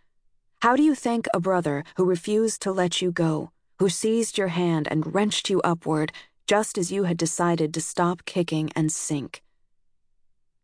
How 0.62 0.76
do 0.76 0.84
you 0.84 0.94
thank 0.94 1.26
a 1.34 1.40
brother 1.40 1.82
who 1.96 2.04
refused 2.04 2.62
to 2.62 2.70
let 2.70 3.02
you 3.02 3.10
go, 3.10 3.50
who 3.80 3.88
seized 3.88 4.38
your 4.38 4.46
hand 4.46 4.86
and 4.88 5.12
wrenched 5.12 5.50
you 5.50 5.60
upward 5.62 6.12
just 6.46 6.78
as 6.78 6.92
you 6.92 7.02
had 7.02 7.16
decided 7.16 7.74
to 7.74 7.80
stop 7.80 8.24
kicking 8.26 8.70
and 8.76 8.92
sink? 8.92 9.42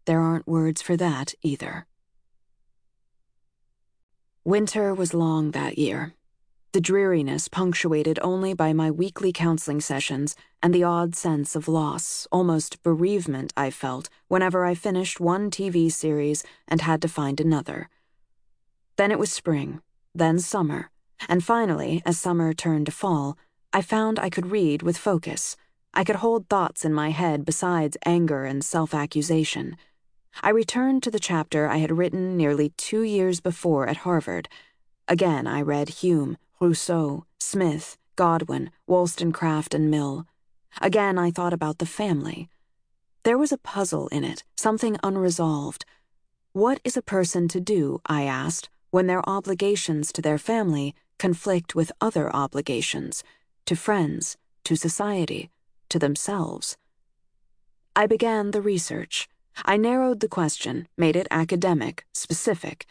There 0.05 0.21
aren't 0.21 0.47
words 0.47 0.81
for 0.81 0.97
that 0.97 1.35
either. 1.43 1.87
Winter 4.45 4.95
was 4.95 5.13
long 5.13 5.51
that 5.51 5.77
year. 5.77 6.15
The 6.77 6.83
dreariness 6.83 7.49
punctuated 7.49 8.19
only 8.21 8.53
by 8.53 8.75
my 8.75 8.91
weekly 8.91 9.33
counseling 9.33 9.81
sessions 9.81 10.37
and 10.63 10.75
the 10.75 10.85
odd 10.85 11.17
sense 11.17 11.57
of 11.57 11.69
loss, 11.69 12.29
almost 12.31 12.83
bereavement, 12.83 13.55
I 13.57 13.71
felt 13.71 14.11
whenever 14.29 14.67
I 14.67 14.75
finished 14.75 15.19
one 15.19 15.51
TV 15.51 15.91
series 15.91 16.45
and 16.69 16.83
had 16.83 17.01
to 17.01 17.09
find 17.09 17.41
another. 17.41 17.89
Then 18.97 19.11
it 19.11 19.19
was 19.19 19.33
spring, 19.33 19.81
then 20.15 20.39
summer, 20.39 20.91
and 21.31 21.43
finally, 21.43 22.03
as 22.05 22.19
summer 22.19 22.53
turned 22.53 22.85
to 22.85 22.93
fall, 22.93 23.39
I 23.73 23.81
found 23.81 24.19
I 24.19 24.29
could 24.29 24.51
read 24.51 24.83
with 24.83 24.99
focus. 24.99 25.57
I 25.95 26.05
could 26.05 26.17
hold 26.17 26.51
thoughts 26.51 26.85
in 26.85 26.93
my 26.93 27.09
head 27.09 27.47
besides 27.47 27.97
anger 28.05 28.45
and 28.45 28.63
self 28.63 28.93
accusation. 28.93 29.79
I 30.43 30.51
returned 30.51 31.03
to 31.05 31.11
the 31.11 31.19
chapter 31.19 31.69
I 31.69 31.79
had 31.79 31.97
written 31.97 32.37
nearly 32.37 32.69
two 32.77 33.01
years 33.01 33.41
before 33.41 33.89
at 33.89 34.05
Harvard. 34.05 34.51
Again, 35.09 35.47
I 35.47 35.63
read 35.63 35.89
Hume, 35.89 36.37
Rousseau, 36.61 37.27
Smith, 37.39 37.99
Godwin, 38.17 38.71
Wollstonecraft, 38.87 39.75
and 39.75 39.91
Mill. 39.91 40.27
Again, 40.81 41.19
I 41.19 41.31
thought 41.31 41.53
about 41.53 41.79
the 41.79 41.87
family. 41.87 42.49
There 43.25 43.39
was 43.39 43.53
a 43.53 43.59
puzzle 43.59 44.09
in 44.09 44.25
it, 44.25 44.45
something 44.57 44.97
unresolved. 45.03 45.85
What 46.53 46.81
is 46.85 46.97
a 46.97 47.03
person 47.03 47.49
to 47.49 47.61
do, 47.61 48.01
I 48.07 48.23
asked, 48.23 48.71
when 48.91 49.07
their 49.07 49.29
obligations 49.29 50.13
to 50.13 50.23
their 50.23 50.39
family 50.39 50.95
conflict 51.19 51.75
with 51.75 51.93
other 52.01 52.35
obligations, 52.35 53.23
to 53.67 53.77
friends, 53.77 54.37
to 54.65 54.77
society, 54.77 55.51
to 55.91 55.99
themselves? 55.99 56.77
I 57.95 58.07
began 58.07 58.53
the 58.53 58.63
research. 58.63 59.29
I 59.65 59.77
narrowed 59.77 60.21
the 60.21 60.29
question, 60.29 60.87
made 60.97 61.17
it 61.17 61.27
academic, 61.31 62.05
specific. 62.13 62.87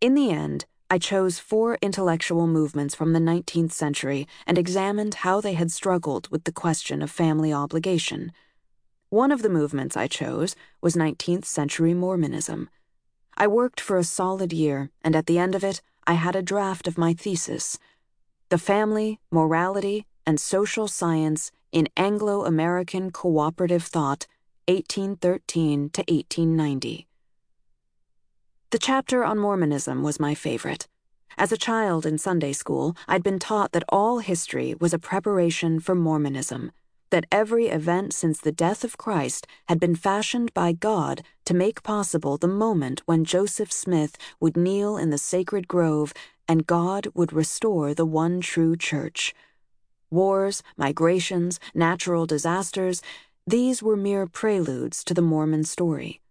In 0.00 0.14
the 0.14 0.30
end, 0.30 0.66
I 0.92 0.98
chose 0.98 1.38
four 1.38 1.78
intellectual 1.80 2.46
movements 2.46 2.94
from 2.94 3.14
the 3.14 3.18
19th 3.18 3.72
century 3.72 4.28
and 4.46 4.58
examined 4.58 5.14
how 5.24 5.40
they 5.40 5.54
had 5.54 5.72
struggled 5.72 6.28
with 6.28 6.44
the 6.44 6.52
question 6.52 7.00
of 7.00 7.10
family 7.10 7.50
obligation. 7.50 8.30
One 9.08 9.32
of 9.32 9.40
the 9.40 9.48
movements 9.48 9.96
I 9.96 10.06
chose 10.06 10.54
was 10.82 10.94
19th 10.94 11.46
century 11.46 11.94
Mormonism. 11.94 12.68
I 13.38 13.46
worked 13.46 13.80
for 13.80 13.96
a 13.96 14.04
solid 14.04 14.52
year, 14.52 14.90
and 15.02 15.16
at 15.16 15.24
the 15.24 15.38
end 15.38 15.54
of 15.54 15.64
it, 15.64 15.80
I 16.06 16.12
had 16.12 16.36
a 16.36 16.42
draft 16.42 16.86
of 16.86 16.98
my 16.98 17.14
thesis 17.14 17.78
The 18.50 18.58
Family, 18.58 19.18
Morality, 19.30 20.04
and 20.26 20.38
Social 20.38 20.88
Science 20.88 21.52
in 21.72 21.88
Anglo 21.96 22.44
American 22.44 23.10
Cooperative 23.10 23.84
Thought, 23.84 24.26
1813 24.68 25.88
to 25.88 26.00
1890. 26.02 27.06
The 28.72 28.78
chapter 28.78 29.22
on 29.22 29.38
Mormonism 29.38 30.02
was 30.02 30.18
my 30.18 30.34
favorite. 30.34 30.88
As 31.36 31.52
a 31.52 31.58
child 31.58 32.06
in 32.06 32.16
Sunday 32.16 32.54
school, 32.54 32.96
I'd 33.06 33.22
been 33.22 33.38
taught 33.38 33.72
that 33.72 33.84
all 33.90 34.20
history 34.20 34.74
was 34.80 34.94
a 34.94 34.98
preparation 34.98 35.78
for 35.78 35.94
Mormonism 35.94 36.72
that 37.10 37.26
every 37.30 37.66
event 37.66 38.14
since 38.14 38.40
the 38.40 38.50
death 38.50 38.82
of 38.82 38.96
Christ 38.96 39.46
had 39.68 39.78
been 39.78 39.94
fashioned 39.94 40.54
by 40.54 40.72
God 40.72 41.20
to 41.44 41.52
make 41.52 41.82
possible 41.82 42.38
the 42.38 42.48
moment 42.48 43.02
when 43.04 43.26
Joseph 43.26 43.70
Smith 43.70 44.16
would 44.40 44.56
kneel 44.56 44.96
in 44.96 45.10
the 45.10 45.18
sacred 45.18 45.68
grove 45.68 46.14
and 46.48 46.66
God 46.66 47.08
would 47.12 47.34
restore 47.34 47.92
the 47.92 48.06
one 48.06 48.40
true 48.40 48.74
church. 48.74 49.34
Wars, 50.10 50.62
migrations, 50.78 51.60
natural 51.74 52.24
disasters, 52.24 53.02
these 53.46 53.82
were 53.82 53.98
mere 53.98 54.26
preludes 54.26 55.04
to 55.04 55.12
the 55.12 55.20
Mormon 55.20 55.64
story. 55.64 56.22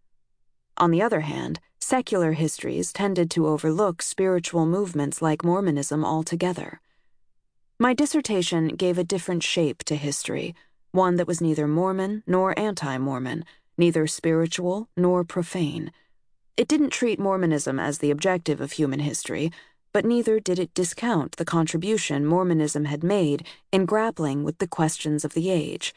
On 0.82 0.90
the 0.90 1.04
other 1.04 1.22
hand, 1.22 1.60
secular 1.80 2.32
histories 2.32 2.92
tended 2.92 3.30
to 3.32 3.46
overlook 3.46 4.02
spiritual 4.02 4.66
movements 4.66 5.22
like 5.22 5.44
Mormonism 5.44 6.04
altogether. 6.04 6.82
My 7.78 7.94
dissertation 7.94 8.70
gave 8.70 8.98
a 8.98 9.04
different 9.04 9.44
shape 9.44 9.84
to 9.84 9.96
history 9.96 10.56
one 10.92 11.18
that 11.18 11.28
was 11.28 11.40
neither 11.40 11.68
Mormon 11.68 12.24
nor 12.26 12.58
anti 12.58 12.98
Mormon, 12.98 13.46
neither 13.78 14.08
spiritual 14.08 14.90
nor 14.98 15.24
profane. 15.24 15.92
It 16.58 16.68
didn't 16.68 16.90
treat 16.90 17.20
Mormonism 17.20 17.80
as 17.80 18.00
the 18.00 18.10
objective 18.10 18.60
of 18.60 18.72
human 18.72 19.02
history, 19.02 19.52
but 19.94 20.04
neither 20.04 20.40
did 20.40 20.58
it 20.58 20.74
discount 20.74 21.38
the 21.38 21.46
contribution 21.46 22.26
Mormonism 22.26 22.86
had 22.86 23.04
made 23.04 23.46
in 23.72 23.86
grappling 23.86 24.44
with 24.44 24.58
the 24.58 24.68
questions 24.68 25.24
of 25.24 25.36
the 25.36 25.52
age. 25.52 25.94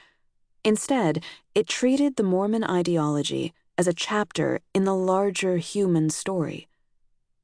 Instead, 0.63 1.25
it 1.55 1.67
treated 1.67 2.17
the 2.17 2.23
Mormon 2.23 2.65
ideology 2.65 3.55
as 3.77 3.87
a 3.87 3.95
chapter 3.95 4.61
in 4.75 4.85
the 4.85 4.95
larger 4.95 5.57
human 5.57 6.11
story. 6.11 6.69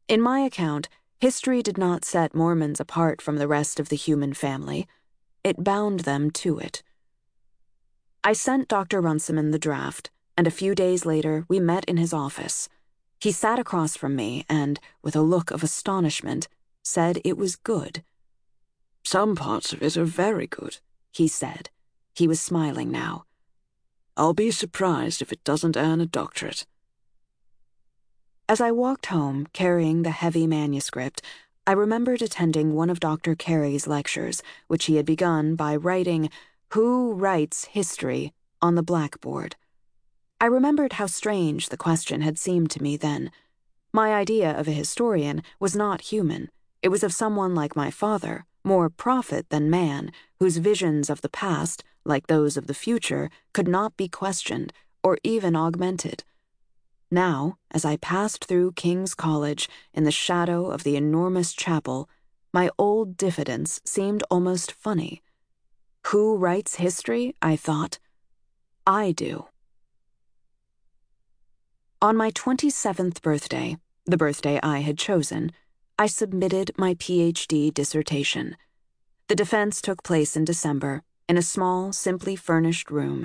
In 0.09 0.21
my 0.21 0.41
account, 0.41 0.89
history 1.19 1.63
did 1.63 1.79
not 1.79 2.05
set 2.05 2.35
Mormons 2.35 2.81
apart 2.81 3.21
from 3.21 3.37
the 3.37 3.49
rest 3.49 3.81
of 3.81 3.89
the 3.89 3.97
human 3.97 4.35
family, 4.35 4.89
it 5.43 5.65
bound 5.65 6.01
them 6.01 6.31
to 6.31 6.59
it. 6.59 6.83
I 8.23 8.33
sent 8.33 8.69
Dr. 8.69 9.01
Runciman 9.01 9.51
the 9.51 9.59
draft, 9.59 10.11
and 10.37 10.47
a 10.47 10.51
few 10.51 10.75
days 10.75 11.07
later 11.07 11.45
we 11.49 11.59
met 11.59 11.85
in 11.87 11.97
his 11.97 12.13
office. 12.13 12.69
He 13.19 13.33
sat 13.33 13.59
across 13.59 13.97
from 13.97 14.17
me 14.17 14.45
and, 14.49 14.81
with 15.03 15.17
a 15.17 15.23
look 15.23 15.51
of 15.51 15.63
astonishment, 15.63 16.49
said 16.83 17.21
it 17.25 17.37
was 17.37 17.57
good. 17.57 18.03
Some 19.05 19.37
parts 19.37 19.73
of 19.73 19.83
it 19.83 19.97
are 19.97 20.05
very 20.05 20.47
good, 20.47 20.79
he 21.13 21.29
said. 21.29 21.71
He 22.15 22.29
was 22.29 22.41
smiling 22.41 22.91
now. 22.91 23.25
I'll 24.21 24.35
be 24.35 24.51
surprised 24.51 25.23
if 25.23 25.33
it 25.33 25.43
doesn't 25.45 25.79
earn 25.79 25.99
a 26.03 26.05
doctorate. 26.05 26.67
As 28.51 28.61
I 28.61 28.71
walked 28.71 29.07
home, 29.07 29.47
carrying 29.55 30.03
the 30.03 30.11
heavy 30.11 30.47
manuscript, 30.47 31.23
I 31.67 31.73
remembered 31.73 32.21
attending 32.21 32.75
one 32.75 32.91
of 32.91 33.01
Dr. 33.01 33.35
Kerry's 33.35 33.87
lectures, 33.87 34.43
which 34.69 34.85
he 34.85 34.97
had 34.97 35.07
begun 35.07 35.55
by 35.55 35.75
writing, 35.75 36.29
who 36.75 37.15
writes 37.15 37.65
history 37.65 38.35
on 38.61 38.75
the 38.75 38.83
blackboard? 38.83 39.57
I 40.39 40.47
remembered 40.47 40.93
how 40.93 41.07
strange 41.07 41.71
the 41.71 41.79
question 41.79 42.21
had 42.21 42.39
seemed 42.39 42.71
to 42.73 42.83
me 42.83 42.99
then. 42.99 43.31
My 43.91 44.13
idea 44.13 44.51
of 44.51 44.69
a 44.69 44.73
historian 44.73 45.43
was 45.59 45.75
not 45.75 46.13
human. 46.13 46.51
It 46.83 46.91
was 46.91 47.03
of 47.03 47.15
someone 47.15 47.55
like 47.55 47.75
my 47.75 47.91
father, 47.91 48.45
more 48.65 48.91
prophet 48.91 49.49
than 49.49 49.71
man, 49.71 50.13
whose 50.41 50.59
visions 50.59 51.09
of 51.09 51.23
the 51.23 51.31
past, 51.31 51.85
like 52.05 52.27
those 52.27 52.57
of 52.57 52.67
the 52.67 52.75
future, 52.75 53.31
could 53.53 53.69
not 53.69 53.97
be 53.97 54.09
questioned 54.09 54.73
or 55.03 55.19
even 55.23 55.57
augmented. 55.57 56.25
Now, 57.11 57.57
as 57.71 57.85
I 57.85 57.97
passed 57.97 58.45
through 58.45 58.73
King's 58.73 59.15
College 59.15 59.69
in 59.93 60.05
the 60.05 60.13
shadow 60.13 60.71
of 60.71 60.85
the 60.85 60.97
enormous 60.97 61.53
chapel, 61.53 62.09
my 62.53 62.71
old 62.79 63.17
diffidence 63.17 63.81
seemed 63.85 64.23
almost 64.31 64.73
funny. 64.73 65.23
Who 66.09 66.37
writes 66.37 66.77
history? 66.77 67.35
I 67.43 67.57
thought. 67.57 67.99
I 68.87 69.13
do. 69.13 69.47
On 72.03 72.17
my 72.17 72.31
27th 72.31 73.21
birthday, 73.21 73.77
the 74.07 74.17
birthday 74.17 74.59
I 74.63 74.79
had 74.79 74.97
chosen, 74.97 75.53
I 75.99 76.07
submitted 76.07 76.73
my 76.79 76.95
PhD 76.95 77.73
dissertation. 77.75 78.57
The 79.29 79.35
defense 79.37 79.83
took 79.83 80.03
place 80.03 80.35
in 80.35 80.45
December, 80.45 81.03
in 81.31 81.39
a 81.39 81.43
small, 81.43 81.93
simply 81.93 82.35
furnished 82.35 82.91
room. 82.91 83.25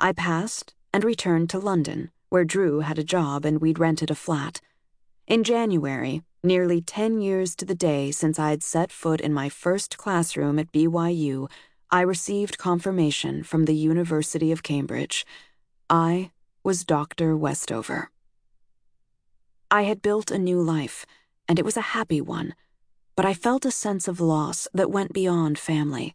I 0.00 0.10
passed 0.10 0.74
and 0.92 1.04
returned 1.04 1.48
to 1.50 1.60
London, 1.60 2.10
where 2.28 2.44
Drew 2.44 2.80
had 2.80 2.98
a 2.98 3.04
job 3.04 3.44
and 3.44 3.60
we'd 3.60 3.78
rented 3.78 4.10
a 4.10 4.16
flat. 4.16 4.60
In 5.28 5.44
January, 5.44 6.24
nearly 6.42 6.80
10 6.80 7.20
years 7.20 7.54
to 7.54 7.64
the 7.64 7.76
day 7.76 8.10
since 8.10 8.40
I'd 8.40 8.64
set 8.64 8.90
foot 8.90 9.20
in 9.20 9.32
my 9.32 9.48
first 9.48 9.96
classroom 9.96 10.58
at 10.58 10.72
BYU, 10.72 11.48
I 11.88 12.00
received 12.00 12.58
confirmation 12.58 13.44
from 13.44 13.66
the 13.66 13.76
University 13.76 14.50
of 14.50 14.64
Cambridge. 14.64 15.24
I 15.88 16.32
was 16.64 16.84
Dr. 16.84 17.36
Westover. 17.36 18.10
I 19.70 19.82
had 19.82 20.02
built 20.02 20.32
a 20.32 20.38
new 20.50 20.60
life, 20.60 21.06
and 21.48 21.60
it 21.60 21.64
was 21.64 21.76
a 21.76 21.92
happy 21.94 22.20
one, 22.20 22.56
but 23.14 23.24
I 23.24 23.34
felt 23.34 23.64
a 23.64 23.70
sense 23.70 24.08
of 24.08 24.20
loss 24.20 24.66
that 24.74 24.90
went 24.90 25.12
beyond 25.12 25.60
family. 25.60 26.12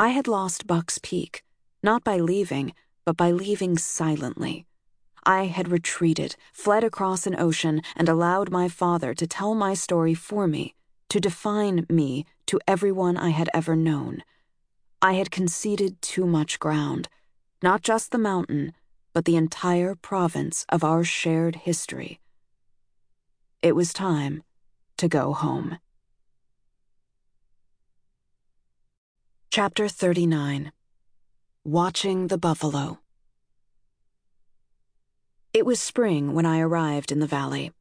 I 0.00 0.08
had 0.08 0.28
lost 0.28 0.68
Buck's 0.68 1.00
Peak, 1.02 1.42
not 1.82 2.04
by 2.04 2.18
leaving, 2.18 2.72
but 3.04 3.16
by 3.16 3.32
leaving 3.32 3.76
silently. 3.76 4.64
I 5.24 5.46
had 5.46 5.72
retreated, 5.72 6.36
fled 6.52 6.84
across 6.84 7.26
an 7.26 7.34
ocean, 7.38 7.82
and 7.96 8.08
allowed 8.08 8.52
my 8.52 8.68
father 8.68 9.12
to 9.14 9.26
tell 9.26 9.56
my 9.56 9.74
story 9.74 10.14
for 10.14 10.46
me, 10.46 10.76
to 11.08 11.18
define 11.18 11.84
me 11.88 12.26
to 12.46 12.60
everyone 12.68 13.16
I 13.16 13.30
had 13.30 13.50
ever 13.52 13.74
known. 13.74 14.22
I 15.02 15.14
had 15.14 15.32
conceded 15.32 16.00
too 16.00 16.26
much 16.26 16.60
ground, 16.60 17.08
not 17.60 17.82
just 17.82 18.12
the 18.12 18.18
mountain, 18.18 18.74
but 19.12 19.24
the 19.24 19.34
entire 19.36 19.96
province 19.96 20.64
of 20.68 20.84
our 20.84 21.02
shared 21.02 21.56
history. 21.56 22.20
It 23.62 23.74
was 23.74 23.92
time 23.92 24.44
to 24.98 25.08
go 25.08 25.32
home. 25.32 25.78
Chapter 29.50 29.88
39 29.88 30.72
Watching 31.64 32.26
the 32.26 32.36
Buffalo. 32.36 32.98
It 35.54 35.64
was 35.64 35.80
spring 35.80 36.34
when 36.34 36.44
I 36.44 36.60
arrived 36.60 37.10
in 37.10 37.20
the 37.20 37.26
valley. 37.26 37.72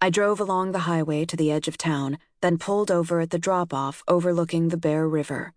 I 0.00 0.10
drove 0.10 0.38
along 0.38 0.70
the 0.70 0.86
highway 0.90 1.24
to 1.24 1.36
the 1.36 1.50
edge 1.50 1.66
of 1.66 1.76
town, 1.76 2.18
then 2.40 2.56
pulled 2.56 2.92
over 2.92 3.18
at 3.18 3.30
the 3.30 3.38
drop 3.38 3.74
off 3.74 4.04
overlooking 4.06 4.68
the 4.68 4.76
Bear 4.76 5.08
River. 5.08 5.54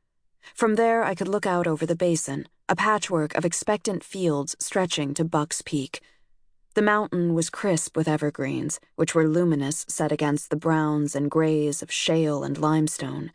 From 0.56 0.78
there, 0.78 1.04
I 1.04 1.14
could 1.14 1.28
look 1.28 1.46
out 1.46 1.68
over 1.68 1.86
the 1.86 1.96
basin, 1.96 2.48
a 2.68 2.76
patchwork 2.76 3.36
of 3.36 3.46
expectant 3.46 4.04
fields 4.04 4.56
stretching 4.58 5.14
to 5.14 5.24
Buck's 5.24 5.62
Peak. 5.62 6.02
The 6.74 6.82
mountain 6.82 7.36
was 7.36 7.52
crisp 7.52 7.96
with 7.96 8.08
evergreens, 8.08 8.80
which 8.96 9.14
were 9.14 9.28
luminous 9.28 9.86
set 9.88 10.12
against 10.12 10.50
the 10.50 10.56
browns 10.56 11.16
and 11.16 11.30
grays 11.30 11.84
of 11.84 11.92
shale 11.92 12.44
and 12.44 12.58
limestone. 12.58 13.32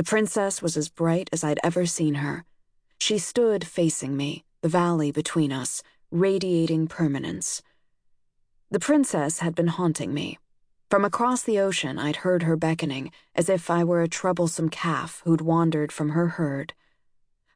The 0.00 0.04
princess 0.16 0.62
was 0.62 0.78
as 0.78 0.88
bright 0.88 1.28
as 1.30 1.44
I'd 1.44 1.60
ever 1.62 1.84
seen 1.84 2.14
her. 2.24 2.46
She 2.98 3.18
stood 3.18 3.66
facing 3.66 4.16
me, 4.16 4.46
the 4.62 4.68
valley 4.70 5.12
between 5.12 5.52
us, 5.52 5.82
radiating 6.10 6.88
permanence. 6.88 7.60
The 8.70 8.80
princess 8.80 9.40
had 9.40 9.54
been 9.54 9.66
haunting 9.66 10.14
me. 10.14 10.38
From 10.88 11.04
across 11.04 11.42
the 11.42 11.60
ocean, 11.60 11.98
I'd 11.98 12.24
heard 12.24 12.44
her 12.44 12.56
beckoning, 12.56 13.12
as 13.34 13.50
if 13.50 13.68
I 13.68 13.84
were 13.84 14.00
a 14.00 14.08
troublesome 14.08 14.70
calf 14.70 15.20
who'd 15.26 15.42
wandered 15.42 15.92
from 15.92 16.12
her 16.16 16.28
herd. 16.28 16.72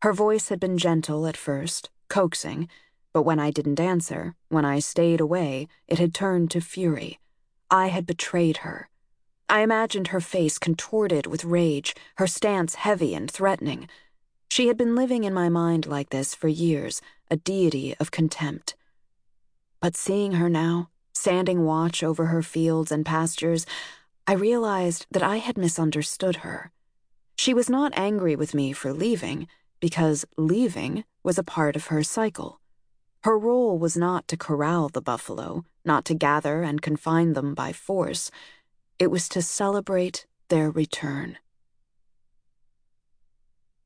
Her 0.02 0.12
voice 0.12 0.50
had 0.50 0.60
been 0.60 0.76
gentle 0.76 1.26
at 1.26 1.38
first, 1.38 1.88
coaxing, 2.10 2.68
But 3.14 3.22
when 3.22 3.40
I 3.40 3.52
didn't 3.52 3.80
answer, 3.80 4.34
when 4.50 4.66
I 4.66 4.80
stayed 4.80 5.22
away, 5.22 5.66
it 5.88 5.98
had 5.98 6.12
turned 6.12 6.50
to 6.50 6.60
fury. 6.60 7.20
I 7.70 7.86
had 7.86 8.04
betrayed 8.04 8.58
her. 8.58 8.90
I 9.48 9.60
imagined 9.60 10.08
her 10.08 10.20
face 10.20 10.58
contorted 10.58 11.26
with 11.26 11.44
rage, 11.44 11.94
her 12.16 12.26
stance 12.26 12.76
heavy 12.76 13.14
and 13.14 13.30
threatening. 13.30 13.88
She 14.48 14.68
had 14.68 14.76
been 14.76 14.94
living 14.94 15.24
in 15.24 15.34
my 15.34 15.48
mind 15.48 15.86
like 15.86 16.10
this 16.10 16.34
for 16.34 16.48
years, 16.48 17.00
a 17.30 17.36
deity 17.36 17.94
of 18.00 18.10
contempt. 18.10 18.74
But 19.80 19.96
seeing 19.96 20.32
her 20.32 20.48
now, 20.48 20.90
standing 21.12 21.64
watch 21.64 22.02
over 22.02 22.26
her 22.26 22.42
fields 22.42 22.90
and 22.90 23.04
pastures, 23.04 23.66
I 24.26 24.32
realized 24.32 25.06
that 25.10 25.22
I 25.22 25.36
had 25.36 25.58
misunderstood 25.58 26.36
her. 26.36 26.70
She 27.36 27.52
was 27.52 27.68
not 27.68 27.92
angry 27.96 28.36
with 28.36 28.54
me 28.54 28.72
for 28.72 28.92
leaving, 28.92 29.48
because 29.80 30.24
leaving 30.38 31.04
was 31.22 31.36
a 31.36 31.44
part 31.44 31.76
of 31.76 31.88
her 31.88 32.02
cycle. 32.02 32.60
Her 33.24 33.38
role 33.38 33.78
was 33.78 33.96
not 33.96 34.28
to 34.28 34.36
corral 34.36 34.88
the 34.88 35.02
buffalo, 35.02 35.64
not 35.84 36.04
to 36.06 36.14
gather 36.14 36.62
and 36.62 36.80
confine 36.80 37.34
them 37.34 37.54
by 37.54 37.72
force. 37.72 38.30
It 38.98 39.10
was 39.10 39.28
to 39.30 39.42
celebrate 39.42 40.26
their 40.48 40.70
return. 40.70 41.38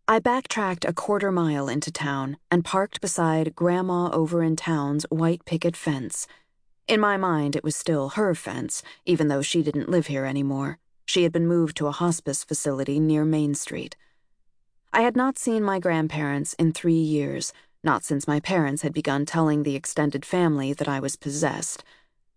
I 0.07 0.19
backtracked 0.19 0.85
a 0.85 0.93
quarter 0.93 1.33
mile 1.33 1.69
into 1.69 1.91
town 1.91 2.37
and 2.51 2.65
parked 2.65 3.01
beside 3.01 3.55
Grandma 3.55 4.11
over 4.11 4.43
in 4.43 4.57
town's 4.57 5.05
white 5.11 5.45
picket 5.47 5.77
fence. 5.77 6.27
In 6.87 7.01
my 7.01 7.17
mind, 7.17 7.57
it 7.57 7.65
was 7.65 7.77
still 7.77 8.11
her 8.11 8.35
fence, 8.35 8.83
even 9.07 9.29
though 9.29 9.43
she 9.43 9.63
didn't 9.63 9.89
live 9.89 10.09
here 10.09 10.27
anymore. 10.27 10.79
She 11.07 11.23
had 11.23 11.33
been 11.33 11.47
moved 11.47 11.77
to 11.79 11.87
a 11.87 11.93
hospice 11.93 12.45
facility 12.45 13.01
near 13.01 13.25
Main 13.25 13.55
Street. 13.55 13.97
I 14.93 15.03
had 15.03 15.17
not 15.17 15.39
seen 15.39 15.63
my 15.63 15.79
grandparents 15.79 16.53
in 16.55 16.73
three 16.73 16.95
years, 16.95 17.53
not 17.83 18.05
since 18.05 18.29
my 18.29 18.41
parents 18.41 18.83
had 18.83 18.93
begun 18.93 19.25
telling 19.25 19.63
the 19.63 19.77
extended 19.77 20.27
family 20.27 20.73
that 20.75 20.89
I 20.89 21.01
was 21.01 21.17
possessed. 21.17 21.83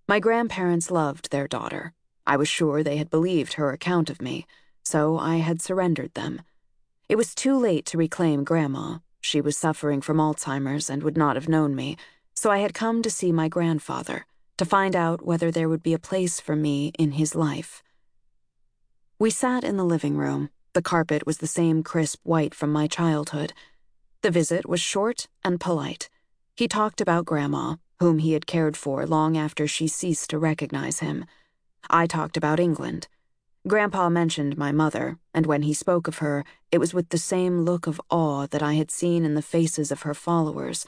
My 0.07 0.19
grandparents 0.19 0.91
loved 0.91 1.31
their 1.31 1.47
daughter. 1.47 1.93
I 2.25 2.37
was 2.37 2.47
sure 2.47 2.83
they 2.83 2.97
had 2.97 3.09
believed 3.09 3.53
her 3.53 3.71
account 3.71 4.09
of 4.09 4.21
me, 4.21 4.45
so 4.83 5.17
I 5.17 5.37
had 5.37 5.61
surrendered 5.61 6.13
them. 6.13 6.41
It 7.09 7.17
was 7.17 7.35
too 7.35 7.57
late 7.57 7.85
to 7.87 7.97
reclaim 7.97 8.43
Grandma. 8.43 8.99
She 9.19 9.41
was 9.41 9.57
suffering 9.57 10.01
from 10.01 10.17
Alzheimer's 10.17 10.89
and 10.89 11.03
would 11.03 11.17
not 11.17 11.35
have 11.35 11.49
known 11.49 11.75
me, 11.75 11.97
so 12.33 12.49
I 12.51 12.59
had 12.59 12.73
come 12.73 13.01
to 13.01 13.09
see 13.09 13.31
my 13.31 13.47
grandfather 13.47 14.25
to 14.57 14.65
find 14.65 14.95
out 14.95 15.25
whether 15.25 15.51
there 15.51 15.67
would 15.67 15.81
be 15.81 15.93
a 15.93 15.99
place 15.99 16.39
for 16.39 16.55
me 16.55 16.91
in 16.97 17.13
his 17.13 17.35
life. 17.35 17.81
We 19.17 19.29
sat 19.29 19.63
in 19.63 19.77
the 19.77 19.83
living 19.83 20.17
room. 20.17 20.49
The 20.73 20.81
carpet 20.81 21.25
was 21.25 21.39
the 21.39 21.47
same 21.47 21.83
crisp 21.83 22.19
white 22.23 22.55
from 22.55 22.71
my 22.71 22.87
childhood. 22.87 23.53
The 24.21 24.31
visit 24.31 24.69
was 24.69 24.79
short 24.79 25.27
and 25.43 25.59
polite. 25.59 26.09
He 26.55 26.67
talked 26.67 27.01
about 27.01 27.25
Grandma, 27.25 27.75
whom 27.99 28.19
he 28.19 28.33
had 28.33 28.47
cared 28.47 28.77
for 28.77 29.05
long 29.05 29.35
after 29.35 29.67
she 29.67 29.87
ceased 29.87 30.29
to 30.29 30.39
recognize 30.39 30.99
him. 30.99 31.25
I 31.89 32.07
talked 32.07 32.37
about 32.37 32.59
England. 32.59 33.07
Grandpa 33.67 34.09
mentioned 34.09 34.57
my 34.57 34.71
mother, 34.71 35.17
and 35.33 35.45
when 35.45 35.61
he 35.61 35.73
spoke 35.73 36.07
of 36.07 36.17
her, 36.17 36.43
it 36.71 36.79
was 36.79 36.93
with 36.93 37.09
the 37.09 37.17
same 37.17 37.61
look 37.61 37.85
of 37.85 38.01
awe 38.09 38.47
that 38.47 38.63
I 38.63 38.73
had 38.73 38.89
seen 38.89 39.23
in 39.23 39.35
the 39.35 39.41
faces 39.41 39.91
of 39.91 40.01
her 40.01 40.13
followers. 40.13 40.85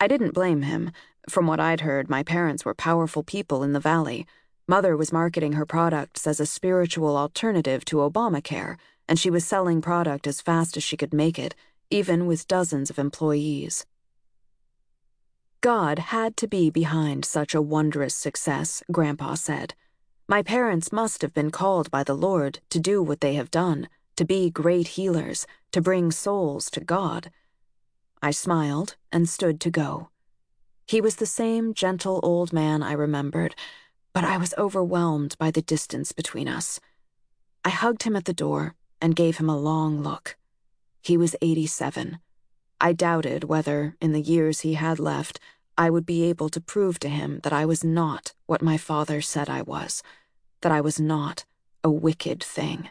I 0.00 0.08
didn't 0.08 0.34
blame 0.34 0.62
him. 0.62 0.90
From 1.28 1.46
what 1.46 1.60
I'd 1.60 1.82
heard, 1.82 2.10
my 2.10 2.22
parents 2.22 2.64
were 2.64 2.74
powerful 2.74 3.22
people 3.22 3.62
in 3.62 3.72
the 3.72 3.80
valley. 3.80 4.26
Mother 4.66 4.96
was 4.96 5.12
marketing 5.12 5.52
her 5.52 5.64
products 5.64 6.26
as 6.26 6.40
a 6.40 6.46
spiritual 6.46 7.16
alternative 7.16 7.84
to 7.84 7.98
Obamacare, 7.98 8.78
and 9.08 9.18
she 9.18 9.30
was 9.30 9.46
selling 9.46 9.80
product 9.80 10.26
as 10.26 10.40
fast 10.40 10.76
as 10.76 10.82
she 10.82 10.96
could 10.96 11.14
make 11.14 11.38
it, 11.38 11.54
even 11.88 12.26
with 12.26 12.48
dozens 12.48 12.90
of 12.90 12.98
employees. 12.98 13.86
God 15.60 15.98
had 15.98 16.36
to 16.38 16.48
be 16.48 16.70
behind 16.70 17.24
such 17.24 17.54
a 17.54 17.62
wondrous 17.62 18.14
success, 18.14 18.82
Grandpa 18.90 19.34
said. 19.34 19.74
My 20.28 20.42
parents 20.42 20.90
must 20.90 21.22
have 21.22 21.32
been 21.32 21.52
called 21.52 21.88
by 21.92 22.02
the 22.02 22.16
Lord 22.16 22.58
to 22.70 22.80
do 22.80 23.00
what 23.00 23.20
they 23.20 23.34
have 23.34 23.48
done, 23.48 23.88
to 24.16 24.24
be 24.24 24.50
great 24.50 24.88
healers, 24.88 25.46
to 25.70 25.80
bring 25.80 26.10
souls 26.10 26.68
to 26.70 26.80
God. 26.80 27.30
I 28.20 28.32
smiled 28.32 28.96
and 29.12 29.28
stood 29.28 29.60
to 29.60 29.70
go. 29.70 30.08
He 30.88 31.00
was 31.00 31.16
the 31.16 31.26
same 31.26 31.74
gentle 31.74 32.18
old 32.24 32.52
man 32.52 32.82
I 32.82 32.92
remembered, 32.92 33.54
but 34.12 34.24
I 34.24 34.36
was 34.36 34.54
overwhelmed 34.58 35.38
by 35.38 35.52
the 35.52 35.62
distance 35.62 36.10
between 36.10 36.48
us. 36.48 36.80
I 37.64 37.68
hugged 37.70 38.02
him 38.02 38.16
at 38.16 38.24
the 38.24 38.32
door 38.32 38.74
and 39.00 39.14
gave 39.14 39.36
him 39.36 39.48
a 39.48 39.56
long 39.56 40.02
look. 40.02 40.36
He 41.02 41.16
was 41.16 41.36
87. 41.40 42.18
I 42.80 42.92
doubted 42.92 43.44
whether, 43.44 43.96
in 44.00 44.12
the 44.12 44.20
years 44.20 44.60
he 44.60 44.74
had 44.74 44.98
left, 44.98 45.38
I 45.78 45.90
would 45.90 46.06
be 46.06 46.24
able 46.24 46.48
to 46.50 46.60
prove 46.60 46.98
to 47.00 47.08
him 47.08 47.40
that 47.42 47.52
I 47.52 47.66
was 47.66 47.84
not 47.84 48.32
what 48.46 48.62
my 48.62 48.76
father 48.76 49.20
said 49.20 49.50
I 49.50 49.62
was, 49.62 50.02
that 50.62 50.72
I 50.72 50.80
was 50.80 50.98
not 50.98 51.44
a 51.84 51.90
wicked 51.90 52.42
thing. 52.42 52.90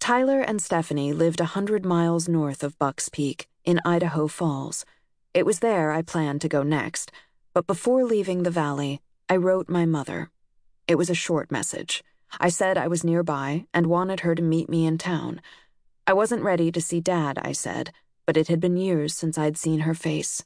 Tyler 0.00 0.40
and 0.40 0.60
Stephanie 0.60 1.12
lived 1.12 1.40
a 1.40 1.54
hundred 1.56 1.86
miles 1.86 2.28
north 2.28 2.62
of 2.62 2.78
Buck's 2.78 3.08
Peak, 3.08 3.48
in 3.64 3.80
Idaho 3.84 4.28
Falls. 4.28 4.84
It 5.32 5.46
was 5.46 5.60
there 5.60 5.92
I 5.92 6.02
planned 6.02 6.40
to 6.42 6.48
go 6.48 6.62
next, 6.62 7.10
but 7.54 7.66
before 7.66 8.04
leaving 8.04 8.42
the 8.42 8.50
valley, 8.50 9.00
I 9.28 9.36
wrote 9.36 9.68
my 9.68 9.86
mother. 9.86 10.30
It 10.86 10.96
was 10.96 11.08
a 11.08 11.14
short 11.14 11.50
message. 11.50 12.04
I 12.38 12.50
said 12.50 12.76
I 12.76 12.88
was 12.88 13.04
nearby 13.04 13.64
and 13.72 13.86
wanted 13.86 14.20
her 14.20 14.34
to 14.34 14.42
meet 14.42 14.68
me 14.68 14.84
in 14.84 14.98
town. 14.98 15.40
I 16.06 16.12
wasn't 16.12 16.42
ready 16.42 16.70
to 16.72 16.80
see 16.80 17.00
Dad, 17.00 17.38
I 17.40 17.52
said, 17.52 17.90
but 18.26 18.36
it 18.36 18.48
had 18.48 18.60
been 18.60 18.76
years 18.76 19.14
since 19.14 19.36
I'd 19.38 19.56
seen 19.56 19.80
her 19.80 19.94
face. 19.94 20.44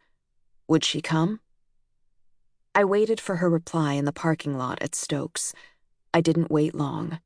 Would 0.66 0.84
she 0.84 1.00
come? 1.00 1.40
I 2.74 2.84
waited 2.84 3.20
for 3.20 3.36
her 3.36 3.48
reply 3.48 3.94
in 3.94 4.04
the 4.04 4.12
parking 4.12 4.56
lot 4.56 4.80
at 4.82 4.94
Stokes. 4.94 5.52
I 6.12 6.20
didn't 6.20 6.50
wait 6.50 6.74
long. 6.74 7.20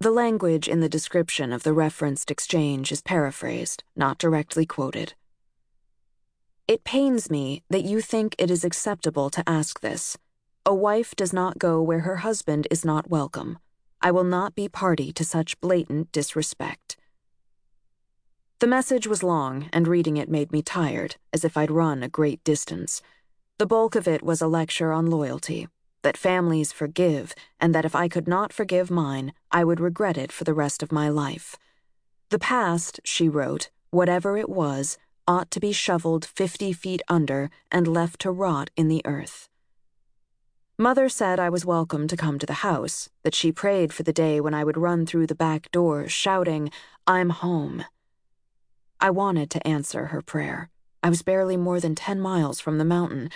The 0.00 0.10
language 0.10 0.68
in 0.68 0.80
the 0.80 0.88
description 0.88 1.52
of 1.52 1.62
the 1.62 1.72
referenced 1.72 2.30
exchange 2.30 2.92
is 2.92 3.00
paraphrased, 3.00 3.84
not 3.96 4.18
directly 4.18 4.66
quoted. 4.66 5.14
It 6.66 6.84
pains 6.84 7.30
me 7.30 7.62
that 7.70 7.84
you 7.84 8.00
think 8.00 8.34
it 8.38 8.50
is 8.50 8.64
acceptable 8.64 9.30
to 9.30 9.48
ask 9.48 9.80
this. 9.80 10.16
A 10.66 10.74
wife 10.74 11.14
does 11.14 11.32
not 11.32 11.58
go 11.58 11.80
where 11.80 12.00
her 12.00 12.16
husband 12.16 12.66
is 12.70 12.84
not 12.84 13.10
welcome. 13.10 13.58
I 14.00 14.10
will 14.10 14.24
not 14.24 14.54
be 14.54 14.68
party 14.68 15.12
to 15.12 15.24
such 15.24 15.60
blatant 15.60 16.10
disrespect. 16.12 16.96
The 18.60 18.68
message 18.68 19.06
was 19.06 19.22
long, 19.22 19.68
and 19.72 19.88
reading 19.88 20.16
it 20.16 20.28
made 20.28 20.52
me 20.52 20.62
tired, 20.62 21.16
as 21.32 21.44
if 21.44 21.56
I'd 21.56 21.72
run 21.72 22.02
a 22.02 22.08
great 22.08 22.42
distance. 22.44 23.02
The 23.58 23.66
bulk 23.66 23.96
of 23.96 24.06
it 24.06 24.22
was 24.22 24.40
a 24.40 24.46
lecture 24.46 24.92
on 24.92 25.06
loyalty, 25.06 25.68
that 26.02 26.16
families 26.16 26.72
forgive, 26.72 27.34
and 27.60 27.74
that 27.74 27.84
if 27.84 27.96
I 27.96 28.08
could 28.08 28.28
not 28.28 28.52
forgive 28.52 28.90
mine, 28.90 29.32
I 29.50 29.64
would 29.64 29.80
regret 29.80 30.16
it 30.16 30.30
for 30.30 30.44
the 30.44 30.54
rest 30.54 30.82
of 30.82 30.92
my 30.92 31.08
life. 31.08 31.56
The 32.30 32.38
past, 32.38 33.00
she 33.04 33.28
wrote, 33.28 33.70
whatever 33.90 34.36
it 34.36 34.48
was, 34.48 34.98
ought 35.26 35.50
to 35.50 35.60
be 35.60 35.72
shoveled 35.72 36.24
fifty 36.24 36.72
feet 36.72 37.02
under 37.08 37.50
and 37.72 37.88
left 37.88 38.20
to 38.20 38.30
rot 38.30 38.70
in 38.76 38.88
the 38.88 39.02
earth. 39.04 39.48
Mother 40.78 41.08
said 41.08 41.38
I 41.38 41.50
was 41.50 41.66
welcome 41.66 42.08
to 42.08 42.16
come 42.16 42.38
to 42.38 42.46
the 42.46 42.64
house, 42.64 43.08
that 43.24 43.34
she 43.34 43.52
prayed 43.52 43.92
for 43.92 44.04
the 44.04 44.12
day 44.12 44.40
when 44.40 44.54
I 44.54 44.64
would 44.64 44.76
run 44.76 45.06
through 45.06 45.26
the 45.26 45.34
back 45.34 45.70
door 45.70 46.08
shouting, 46.08 46.70
I'm 47.06 47.30
home. 47.30 47.84
I 49.04 49.10
wanted 49.10 49.50
to 49.50 49.66
answer 49.66 50.06
her 50.06 50.22
prayer. 50.22 50.70
I 51.02 51.10
was 51.10 51.20
barely 51.20 51.58
more 51.58 51.78
than 51.78 51.94
10 51.94 52.22
miles 52.22 52.58
from 52.58 52.78
the 52.78 52.86
mountain, 52.86 53.28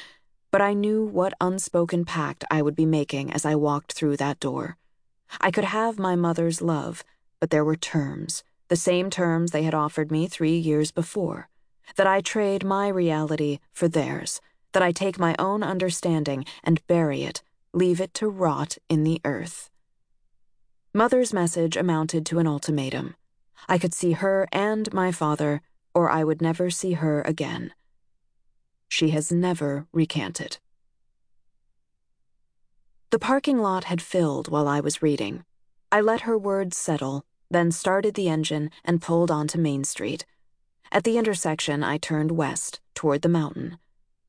but 0.50 0.62
I 0.62 0.72
knew 0.72 1.04
what 1.04 1.34
unspoken 1.42 2.06
pact 2.06 2.42
I 2.50 2.62
would 2.62 2.74
be 2.74 2.86
making 2.86 3.30
as 3.30 3.44
I 3.44 3.54
walked 3.54 3.92
through 3.92 4.16
that 4.16 4.40
door. 4.40 4.78
I 5.42 5.50
could 5.50 5.64
have 5.64 5.98
my 5.98 6.16
mother's 6.16 6.62
love, 6.62 7.04
but 7.38 7.50
there 7.50 7.66
were 7.66 7.76
terms, 7.76 8.42
the 8.68 8.76
same 8.76 9.10
terms 9.10 9.50
they 9.50 9.64
had 9.64 9.74
offered 9.74 10.10
me 10.10 10.26
three 10.26 10.56
years 10.56 10.90
before. 10.90 11.50
That 11.96 12.06
I 12.06 12.22
trade 12.22 12.64
my 12.64 12.88
reality 12.88 13.58
for 13.74 13.88
theirs 13.88 14.40
that 14.72 14.82
I 14.82 14.90
take 14.90 15.18
my 15.18 15.36
own 15.38 15.62
understanding 15.62 16.46
and 16.64 16.86
bury 16.86 17.24
it, 17.24 17.42
leave 17.74 18.00
it 18.00 18.14
to 18.14 18.28
rot 18.30 18.78
in 18.88 19.04
the 19.04 19.20
earth. 19.22 19.68
Mother's 20.94 21.34
message 21.34 21.76
amounted 21.76 22.24
to 22.24 22.38
an 22.38 22.46
ultimatum. 22.46 23.16
I 23.66 23.78
could 23.78 23.94
see 23.94 24.12
her 24.12 24.46
and 24.52 24.92
my 24.92 25.10
father, 25.10 25.62
or 25.94 26.10
I 26.10 26.22
would 26.22 26.40
never 26.40 26.70
see 26.70 26.92
her 26.92 27.22
again. 27.22 27.72
She 28.88 29.10
has 29.10 29.32
never 29.32 29.86
recanted. 29.92 30.58
The 33.10 33.18
parking 33.18 33.58
lot 33.58 33.84
had 33.84 34.02
filled 34.02 34.48
while 34.48 34.68
I 34.68 34.80
was 34.80 35.02
reading. 35.02 35.44
I 35.90 36.00
let 36.00 36.22
her 36.22 36.36
words 36.36 36.76
settle, 36.76 37.24
then 37.50 37.72
started 37.72 38.14
the 38.14 38.28
engine 38.28 38.70
and 38.84 39.02
pulled 39.02 39.30
onto 39.30 39.58
Main 39.58 39.84
Street. 39.84 40.26
At 40.92 41.04
the 41.04 41.18
intersection, 41.18 41.82
I 41.82 41.98
turned 41.98 42.32
west, 42.32 42.80
toward 42.94 43.22
the 43.22 43.28
mountain. 43.28 43.78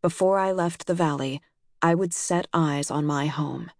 Before 0.01 0.40
I 0.40 0.51
left 0.51 0.88
the 0.88 0.94
valley, 0.94 1.42
I 1.81 1.94
would 1.94 2.13
set 2.13 2.47
eyes 2.53 2.90
on 2.90 3.06
my 3.06 3.28
home. 3.28 3.72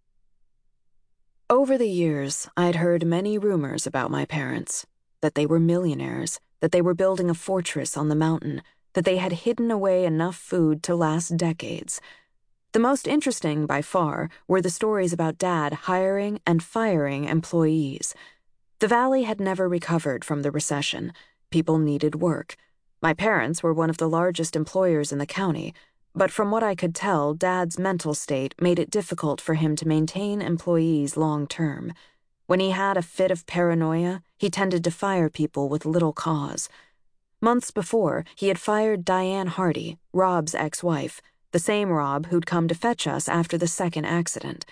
Over 1.50 1.78
the 1.78 1.90
years, 1.90 2.50
I'd 2.56 2.76
heard 2.76 3.06
many 3.06 3.38
rumors 3.38 3.88
about 3.88 4.12
my 4.12 4.26
parents 4.26 4.86
that 5.22 5.36
they 5.36 5.46
were 5.46 5.60
millionaires, 5.60 6.40
that 6.60 6.72
they 6.72 6.82
were 6.82 6.94
building 6.94 7.30
a 7.30 7.34
fortress 7.34 7.98
on 7.98 8.10
the 8.10 8.16
mountain, 8.16 8.62
that 8.94 9.06
they 9.06 9.18
had 9.18 9.32
hidden 9.32 9.72
away 9.72 10.06
enough 10.06 10.36
food 10.36 10.84
to 10.84 10.96
last 10.96 11.38
decades. 11.38 12.02
The 12.72 12.80
most 12.80 13.08
interesting, 13.08 13.66
by 13.66 13.82
far, 13.82 14.30
were 14.48 14.62
the 14.62 14.70
stories 14.70 15.14
about 15.14 15.38
Dad 15.38 15.74
hiring 15.74 16.40
and 16.46 16.62
firing 16.62 17.26
employees. 17.26 18.14
The 18.80 18.88
valley 18.88 19.24
had 19.24 19.40
never 19.40 19.68
recovered 19.68 20.24
from 20.24 20.42
the 20.42 20.52
recession. 20.52 21.14
People 21.50 21.80
needed 21.80 22.16
work. 22.16 22.56
My 23.02 23.14
parents 23.14 23.64
were 23.64 23.74
one 23.74 23.90
of 23.90 23.98
the 23.98 24.10
largest 24.10 24.56
employers 24.56 25.12
in 25.12 25.18
the 25.18 25.26
county, 25.26 25.74
but 26.14 26.32
from 26.32 26.52
what 26.52 26.64
I 26.64 26.76
could 26.76 26.94
tell, 26.94 27.34
Dad's 27.34 27.80
mental 27.80 28.14
state 28.14 28.54
made 28.60 28.80
it 28.80 28.92
difficult 28.92 29.40
for 29.40 29.54
him 29.54 29.76
to 29.76 29.88
maintain 29.88 30.42
employees 30.42 31.16
long 31.16 31.48
term. 31.48 31.94
When 32.50 32.60
he 32.60 32.72
had 32.72 32.98
a 32.98 33.04
fit 33.04 33.30
of 33.30 33.46
paranoia, 33.46 34.24
he 34.36 34.50
tended 34.50 34.84
to 34.84 34.90
fire 34.90 35.30
people 35.30 35.70
with 35.70 35.86
little 35.86 36.14
cause. 36.14 36.68
Months 37.40 37.70
before, 37.70 38.26
he 38.36 38.48
had 38.48 38.58
fired 38.58 39.06
Diane 39.06 39.46
Hardy, 39.46 40.00
Rob's 40.14 40.56
ex 40.56 40.82
wife, 40.82 41.22
the 41.52 41.60
same 41.60 41.90
Rob 41.90 42.26
who'd 42.26 42.48
come 42.48 42.68
to 42.68 42.74
fetch 42.74 43.06
us 43.06 43.30
after 43.30 43.56
the 43.56 43.68
second 43.68 44.06
accident. 44.06 44.66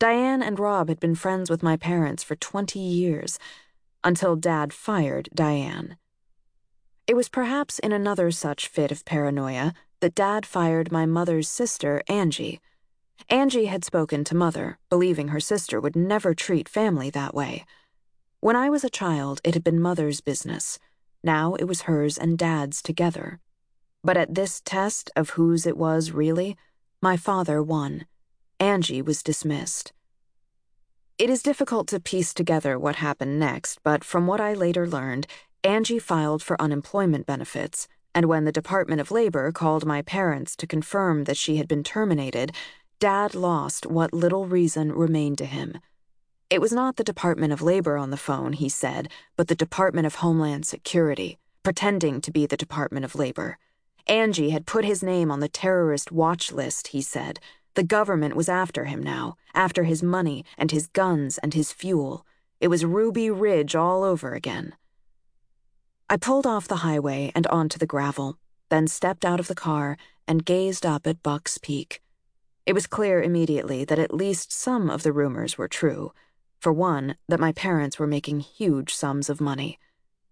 Diane 0.00 0.42
and 0.42 0.58
Rob 0.58 0.88
had 0.88 0.98
been 0.98 1.14
friends 1.14 1.48
with 1.48 1.62
my 1.62 1.76
parents 1.76 2.24
for 2.24 2.34
20 2.34 2.80
years, 2.80 3.38
until 4.02 4.34
Dad 4.34 4.72
fired 4.72 5.28
Diane. 5.32 5.96
It 7.06 7.14
was 7.14 7.28
perhaps 7.28 7.78
in 7.78 7.92
another 7.92 8.32
such 8.32 8.66
fit 8.66 8.90
of 8.90 9.04
paranoia 9.04 9.72
that 10.00 10.16
Dad 10.16 10.44
fired 10.44 10.90
my 10.90 11.06
mother's 11.06 11.48
sister, 11.48 12.02
Angie. 12.08 12.60
Angie 13.28 13.66
had 13.66 13.84
spoken 13.84 14.24
to 14.24 14.34
Mother, 14.34 14.78
believing 14.90 15.28
her 15.28 15.40
sister 15.40 15.80
would 15.80 15.96
never 15.96 16.34
treat 16.34 16.68
family 16.68 17.10
that 17.10 17.34
way. 17.34 17.64
When 18.40 18.56
I 18.56 18.68
was 18.68 18.84
a 18.84 18.90
child, 18.90 19.40
it 19.44 19.54
had 19.54 19.64
been 19.64 19.80
Mother's 19.80 20.20
business. 20.20 20.78
Now 21.22 21.54
it 21.54 21.64
was 21.64 21.82
hers 21.82 22.18
and 22.18 22.36
Dad's 22.36 22.82
together. 22.82 23.40
But 24.02 24.18
at 24.18 24.34
this 24.34 24.60
test 24.60 25.10
of 25.16 25.30
whose 25.30 25.66
it 25.66 25.76
was 25.76 26.10
really, 26.10 26.56
my 27.00 27.16
father 27.16 27.62
won. 27.62 28.06
Angie 28.60 29.00
was 29.00 29.22
dismissed. 29.22 29.92
It 31.16 31.30
is 31.30 31.42
difficult 31.42 31.88
to 31.88 32.00
piece 32.00 32.34
together 32.34 32.78
what 32.78 32.96
happened 32.96 33.38
next, 33.38 33.78
but 33.82 34.04
from 34.04 34.26
what 34.26 34.40
I 34.40 34.52
later 34.52 34.86
learned, 34.86 35.26
Angie 35.62 35.98
filed 35.98 36.42
for 36.42 36.60
unemployment 36.60 37.24
benefits, 37.24 37.88
and 38.14 38.26
when 38.26 38.44
the 38.44 38.52
Department 38.52 39.00
of 39.00 39.10
Labor 39.10 39.50
called 39.52 39.86
my 39.86 40.02
parents 40.02 40.54
to 40.56 40.66
confirm 40.66 41.24
that 41.24 41.36
she 41.36 41.56
had 41.56 41.66
been 41.66 41.82
terminated, 41.82 42.52
Dad 42.98 43.34
lost 43.34 43.86
what 43.86 44.14
little 44.14 44.46
reason 44.46 44.92
remained 44.92 45.38
to 45.38 45.46
him. 45.46 45.78
It 46.50 46.60
was 46.60 46.72
not 46.72 46.96
the 46.96 47.04
Department 47.04 47.52
of 47.52 47.62
Labor 47.62 47.96
on 47.96 48.10
the 48.10 48.16
phone, 48.16 48.52
he 48.52 48.68
said, 48.68 49.10
but 49.36 49.48
the 49.48 49.54
Department 49.54 50.06
of 50.06 50.16
Homeland 50.16 50.66
Security, 50.66 51.38
pretending 51.62 52.20
to 52.20 52.30
be 52.30 52.46
the 52.46 52.56
Department 52.56 53.04
of 53.04 53.14
Labor. 53.14 53.58
Angie 54.06 54.50
had 54.50 54.66
put 54.66 54.84
his 54.84 55.02
name 55.02 55.30
on 55.30 55.40
the 55.40 55.48
terrorist 55.48 56.12
watch 56.12 56.52
list, 56.52 56.88
he 56.88 57.00
said. 57.00 57.40
The 57.74 57.82
government 57.82 58.36
was 58.36 58.48
after 58.48 58.84
him 58.84 59.02
now, 59.02 59.36
after 59.54 59.84
his 59.84 60.02
money 60.02 60.44
and 60.56 60.70
his 60.70 60.86
guns 60.86 61.38
and 61.38 61.54
his 61.54 61.72
fuel. 61.72 62.24
It 62.60 62.68
was 62.68 62.84
Ruby 62.84 63.30
Ridge 63.30 63.74
all 63.74 64.04
over 64.04 64.34
again. 64.34 64.76
I 66.08 66.18
pulled 66.18 66.46
off 66.46 66.68
the 66.68 66.84
highway 66.86 67.32
and 67.34 67.46
onto 67.48 67.78
the 67.78 67.86
gravel, 67.86 68.38
then 68.68 68.86
stepped 68.86 69.24
out 69.24 69.40
of 69.40 69.48
the 69.48 69.54
car 69.54 69.96
and 70.28 70.44
gazed 70.44 70.86
up 70.86 71.06
at 71.06 71.22
Buck's 71.22 71.58
Peak. 71.58 72.00
It 72.66 72.72
was 72.72 72.86
clear 72.86 73.22
immediately 73.22 73.84
that 73.84 73.98
at 73.98 74.14
least 74.14 74.52
some 74.52 74.88
of 74.88 75.02
the 75.02 75.12
rumors 75.12 75.58
were 75.58 75.68
true. 75.68 76.12
For 76.58 76.72
one, 76.72 77.16
that 77.28 77.40
my 77.40 77.52
parents 77.52 77.98
were 77.98 78.06
making 78.06 78.40
huge 78.40 78.94
sums 78.94 79.28
of 79.28 79.40
money. 79.40 79.78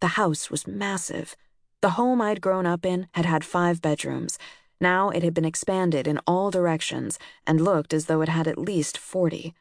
The 0.01 0.19
house 0.19 0.51
was 0.51 0.67
massive. 0.67 1.37
The 1.83 1.91
home 1.91 2.23
I'd 2.23 2.41
grown 2.41 2.65
up 2.65 2.87
in 2.87 3.07
had 3.15 3.27
had 3.27 3.45
five 3.45 3.83
bedrooms. 3.83 4.39
Now 4.81 5.11
it 5.11 5.23
had 5.23 5.35
been 5.35 5.45
expanded 5.45 6.09
in 6.09 6.21
all 6.27 6.51
directions 6.51 7.19
and 7.47 7.61
looked 7.61 7.93
as 7.93 8.07
though 8.07 8.23
it 8.23 8.29
had 8.29 8.49
at 8.49 8.59
least 8.59 8.97
40. 8.97 9.55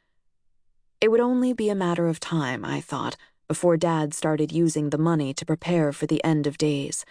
It 1.01 1.11
would 1.11 1.19
only 1.19 1.51
be 1.51 1.69
a 1.69 1.75
matter 1.75 2.07
of 2.07 2.19
time, 2.19 2.63
I 2.63 2.79
thought, 2.79 3.17
before 3.47 3.75
Dad 3.75 4.13
started 4.13 4.51
using 4.51 4.91
the 4.91 4.97
money 4.97 5.33
to 5.33 5.45
prepare 5.45 5.91
for 5.91 6.05
the 6.05 6.23
end 6.23 6.47
of 6.47 6.57
days. 6.57 7.05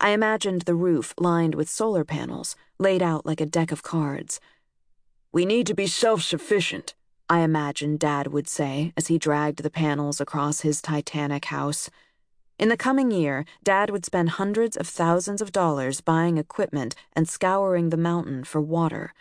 I 0.00 0.10
imagined 0.10 0.62
the 0.62 0.74
roof 0.74 1.14
lined 1.18 1.54
with 1.54 1.68
solar 1.68 2.04
panels, 2.04 2.56
laid 2.78 3.02
out 3.02 3.24
like 3.24 3.40
a 3.40 3.46
deck 3.46 3.70
of 3.70 3.82
cards. 3.82 4.40
We 5.34 5.46
need 5.46 5.66
to 5.66 5.74
be 5.74 5.88
self 5.88 6.22
sufficient, 6.22 6.94
I 7.28 7.40
imagine 7.40 7.96
Dad 7.96 8.28
would 8.28 8.46
say 8.46 8.92
as 8.96 9.08
he 9.08 9.18
dragged 9.18 9.64
the 9.64 9.68
panels 9.68 10.20
across 10.20 10.60
his 10.60 10.80
Titanic 10.80 11.46
house. 11.46 11.90
In 12.56 12.68
the 12.68 12.76
coming 12.76 13.10
year, 13.10 13.44
Dad 13.64 13.90
would 13.90 14.06
spend 14.06 14.30
hundreds 14.30 14.76
of 14.76 14.86
thousands 14.86 15.42
of 15.42 15.50
dollars 15.50 16.00
buying 16.00 16.38
equipment 16.38 16.94
and 17.14 17.28
scouring 17.28 17.90
the 17.90 17.96
mountain 17.96 18.44
for 18.44 18.60
water. 18.60 19.12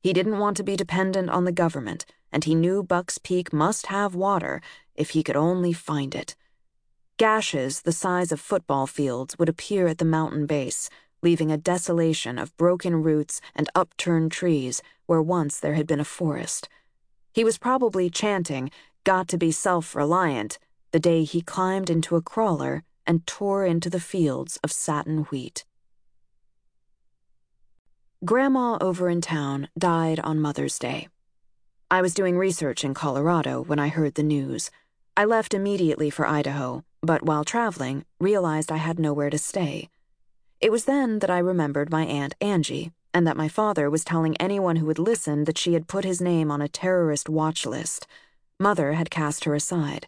He 0.00 0.12
didn't 0.12 0.38
want 0.38 0.56
to 0.58 0.62
be 0.62 0.76
dependent 0.76 1.30
on 1.30 1.46
the 1.46 1.50
government, 1.50 2.06
and 2.30 2.44
he 2.44 2.54
knew 2.54 2.84
Buck's 2.84 3.18
Peak 3.18 3.52
must 3.52 3.86
have 3.86 4.14
water 4.14 4.62
if 4.94 5.10
he 5.10 5.24
could 5.24 5.34
only 5.34 5.72
find 5.72 6.14
it. 6.14 6.36
Gashes 7.16 7.82
the 7.82 7.90
size 7.90 8.30
of 8.30 8.38
football 8.38 8.86
fields 8.86 9.36
would 9.36 9.48
appear 9.48 9.88
at 9.88 9.98
the 9.98 10.04
mountain 10.04 10.46
base, 10.46 10.88
leaving 11.22 11.50
a 11.50 11.56
desolation 11.56 12.38
of 12.38 12.56
broken 12.56 13.02
roots 13.02 13.40
and 13.56 13.68
upturned 13.74 14.30
trees 14.30 14.80
where 15.06 15.22
once 15.22 15.58
there 15.58 15.74
had 15.74 15.86
been 15.86 16.00
a 16.00 16.04
forest. 16.04 16.68
He 17.32 17.44
was 17.44 17.58
probably 17.58 18.10
chanting, 18.10 18.70
Got 19.04 19.28
to 19.28 19.38
be 19.38 19.52
self 19.52 19.94
reliant, 19.94 20.58
the 20.90 20.98
day 20.98 21.24
he 21.24 21.40
climbed 21.40 21.90
into 21.90 22.16
a 22.16 22.22
crawler 22.22 22.82
and 23.06 23.26
tore 23.26 23.64
into 23.64 23.88
the 23.88 24.00
fields 24.00 24.58
of 24.64 24.72
satin 24.72 25.18
wheat. 25.24 25.64
Grandma 28.24 28.78
over 28.80 29.08
in 29.08 29.20
town 29.20 29.68
died 29.78 30.18
on 30.20 30.40
Mother's 30.40 30.78
Day. 30.78 31.08
I 31.88 32.02
was 32.02 32.14
doing 32.14 32.36
research 32.36 32.82
in 32.82 32.94
Colorado 32.94 33.62
when 33.62 33.78
I 33.78 33.88
heard 33.88 34.14
the 34.14 34.24
news. 34.24 34.70
I 35.16 35.24
left 35.24 35.54
immediately 35.54 36.10
for 36.10 36.26
Idaho, 36.26 36.82
but 37.00 37.22
while 37.22 37.44
traveling, 37.44 38.04
realized 38.18 38.72
I 38.72 38.78
had 38.78 38.98
nowhere 38.98 39.30
to 39.30 39.38
stay. 39.38 39.88
It 40.60 40.72
was 40.72 40.86
then 40.86 41.20
that 41.20 41.30
I 41.30 41.38
remembered 41.38 41.90
my 41.90 42.04
Aunt 42.04 42.34
Angie, 42.40 42.90
and 43.14 43.26
that 43.26 43.36
my 43.36 43.48
father 43.48 43.88
was 43.88 44.04
telling 44.04 44.36
anyone 44.36 44.76
who 44.76 44.86
would 44.86 44.98
listen 44.98 45.44
that 45.44 45.58
she 45.58 45.72
had 45.74 45.88
put 45.88 46.04
his 46.04 46.20
name 46.20 46.50
on 46.50 46.60
a 46.60 46.68
terrorist 46.68 47.28
watch 47.28 47.66
list. 47.66 48.06
Mother 48.58 48.92
had 48.92 49.10
cast 49.10 49.44
her 49.44 49.54
aside. 49.54 50.06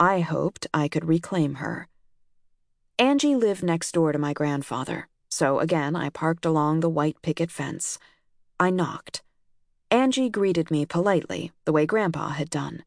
I 0.00 0.20
hoped 0.20 0.66
I 0.72 0.88
could 0.88 1.04
reclaim 1.04 1.56
her. 1.56 1.88
Angie 2.98 3.36
lived 3.36 3.62
next 3.62 3.92
door 3.92 4.12
to 4.12 4.18
my 4.18 4.32
grandfather, 4.32 5.08
so 5.30 5.58
again 5.58 5.94
I 5.94 6.10
parked 6.10 6.44
along 6.44 6.80
the 6.80 6.88
white 6.88 7.20
picket 7.22 7.50
fence. 7.50 7.98
I 8.60 8.70
knocked. 8.70 9.22
Angie 9.90 10.28
greeted 10.28 10.70
me 10.70 10.84
politely, 10.84 11.52
the 11.64 11.72
way 11.72 11.86
Grandpa 11.86 12.30
had 12.30 12.50
done. 12.50 12.84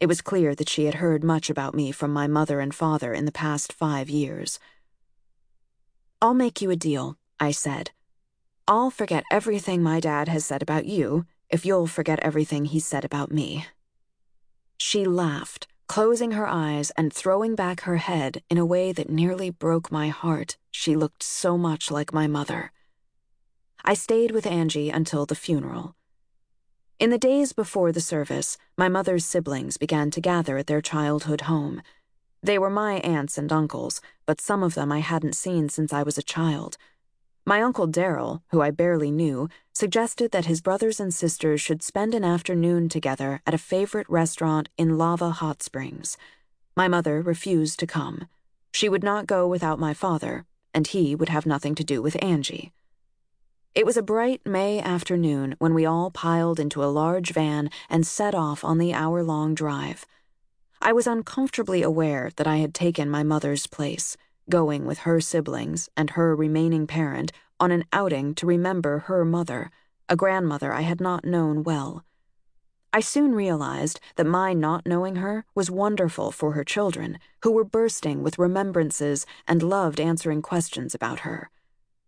It 0.00 0.06
was 0.06 0.20
clear 0.20 0.54
that 0.56 0.68
she 0.68 0.86
had 0.86 0.96
heard 0.96 1.22
much 1.22 1.48
about 1.48 1.74
me 1.74 1.92
from 1.92 2.12
my 2.12 2.26
mother 2.26 2.58
and 2.58 2.74
father 2.74 3.14
in 3.14 3.24
the 3.24 3.32
past 3.32 3.72
five 3.72 4.10
years. 4.10 4.58
I'll 6.20 6.34
make 6.34 6.60
you 6.60 6.70
a 6.70 6.76
deal, 6.76 7.16
I 7.38 7.52
said. 7.52 7.92
I'll 8.68 8.90
forget 8.90 9.24
everything 9.30 9.82
my 9.82 9.98
dad 9.98 10.28
has 10.28 10.44
said 10.44 10.62
about 10.62 10.86
you 10.86 11.26
if 11.50 11.66
you'll 11.66 11.88
forget 11.88 12.20
everything 12.20 12.66
he 12.66 12.78
said 12.78 13.04
about 13.04 13.32
me. 13.32 13.66
She 14.78 15.04
laughed, 15.04 15.66
closing 15.88 16.32
her 16.32 16.46
eyes 16.46 16.90
and 16.96 17.12
throwing 17.12 17.54
back 17.54 17.82
her 17.82 17.96
head 17.96 18.42
in 18.48 18.58
a 18.58 18.66
way 18.66 18.92
that 18.92 19.10
nearly 19.10 19.50
broke 19.50 19.90
my 19.90 20.08
heart. 20.08 20.56
She 20.70 20.96
looked 20.96 21.22
so 21.22 21.58
much 21.58 21.90
like 21.90 22.14
my 22.14 22.26
mother. 22.26 22.72
I 23.84 23.94
stayed 23.94 24.30
with 24.30 24.46
Angie 24.46 24.90
until 24.90 25.26
the 25.26 25.34
funeral. 25.34 25.96
In 27.00 27.10
the 27.10 27.18
days 27.18 27.52
before 27.52 27.90
the 27.90 28.00
service, 28.00 28.56
my 28.78 28.88
mother's 28.88 29.26
siblings 29.26 29.76
began 29.76 30.12
to 30.12 30.20
gather 30.20 30.56
at 30.56 30.68
their 30.68 30.80
childhood 30.80 31.42
home. 31.42 31.82
They 32.44 32.58
were 32.58 32.70
my 32.70 32.94
aunts 33.00 33.36
and 33.36 33.52
uncles, 33.52 34.00
but 34.24 34.40
some 34.40 34.62
of 34.62 34.74
them 34.74 34.92
I 34.92 35.00
hadn't 35.00 35.34
seen 35.34 35.68
since 35.68 35.92
I 35.92 36.04
was 36.04 36.16
a 36.16 36.22
child. 36.22 36.76
My 37.44 37.60
uncle 37.60 37.88
Darrell, 37.88 38.42
who 38.50 38.60
I 38.60 38.70
barely 38.70 39.10
knew, 39.10 39.48
suggested 39.72 40.30
that 40.30 40.46
his 40.46 40.60
brothers 40.60 41.00
and 41.00 41.12
sisters 41.12 41.60
should 41.60 41.82
spend 41.82 42.14
an 42.14 42.22
afternoon 42.22 42.88
together 42.88 43.42
at 43.44 43.54
a 43.54 43.58
favorite 43.58 44.08
restaurant 44.08 44.68
in 44.78 44.96
Lava 44.96 45.30
Hot 45.30 45.60
Springs. 45.60 46.16
My 46.76 46.86
mother 46.86 47.20
refused 47.20 47.80
to 47.80 47.86
come. 47.86 48.28
She 48.70 48.88
would 48.88 49.02
not 49.02 49.26
go 49.26 49.48
without 49.48 49.80
my 49.80 49.92
father, 49.92 50.44
and 50.72 50.86
he 50.86 51.16
would 51.16 51.30
have 51.30 51.44
nothing 51.44 51.74
to 51.74 51.84
do 51.84 52.00
with 52.00 52.22
Angie. 52.22 52.72
It 53.74 53.86
was 53.86 53.96
a 53.96 54.02
bright 54.02 54.46
May 54.46 54.78
afternoon 54.80 55.56
when 55.58 55.74
we 55.74 55.84
all 55.84 56.12
piled 56.12 56.60
into 56.60 56.84
a 56.84 56.86
large 56.86 57.32
van 57.32 57.70
and 57.90 58.06
set 58.06 58.36
off 58.36 58.62
on 58.62 58.78
the 58.78 58.94
hour 58.94 59.24
long 59.24 59.54
drive. 59.54 60.06
I 60.80 60.92
was 60.92 61.08
uncomfortably 61.08 61.82
aware 61.82 62.30
that 62.36 62.46
I 62.46 62.58
had 62.58 62.72
taken 62.72 63.10
my 63.10 63.24
mother's 63.24 63.66
place, 63.66 64.16
going 64.52 64.84
with 64.84 64.98
her 64.98 65.18
siblings 65.18 65.88
and 65.96 66.10
her 66.10 66.36
remaining 66.36 66.86
parent 66.86 67.32
on 67.58 67.70
an 67.70 67.84
outing 67.90 68.34
to 68.34 68.44
remember 68.44 68.98
her 69.08 69.24
mother, 69.24 69.70
a 70.10 70.14
grandmother 70.14 70.74
I 70.74 70.82
had 70.82 71.00
not 71.00 71.24
known 71.24 71.62
well. 71.62 72.04
I 72.92 73.00
soon 73.00 73.34
realized 73.34 73.98
that 74.16 74.26
my 74.26 74.52
not 74.52 74.84
knowing 74.84 75.16
her 75.16 75.46
was 75.54 75.70
wonderful 75.70 76.30
for 76.30 76.52
her 76.52 76.64
children, 76.64 77.18
who 77.42 77.50
were 77.50 77.64
bursting 77.64 78.22
with 78.22 78.38
remembrances 78.38 79.24
and 79.48 79.62
loved 79.62 79.98
answering 79.98 80.42
questions 80.42 80.94
about 80.94 81.20
her. 81.20 81.48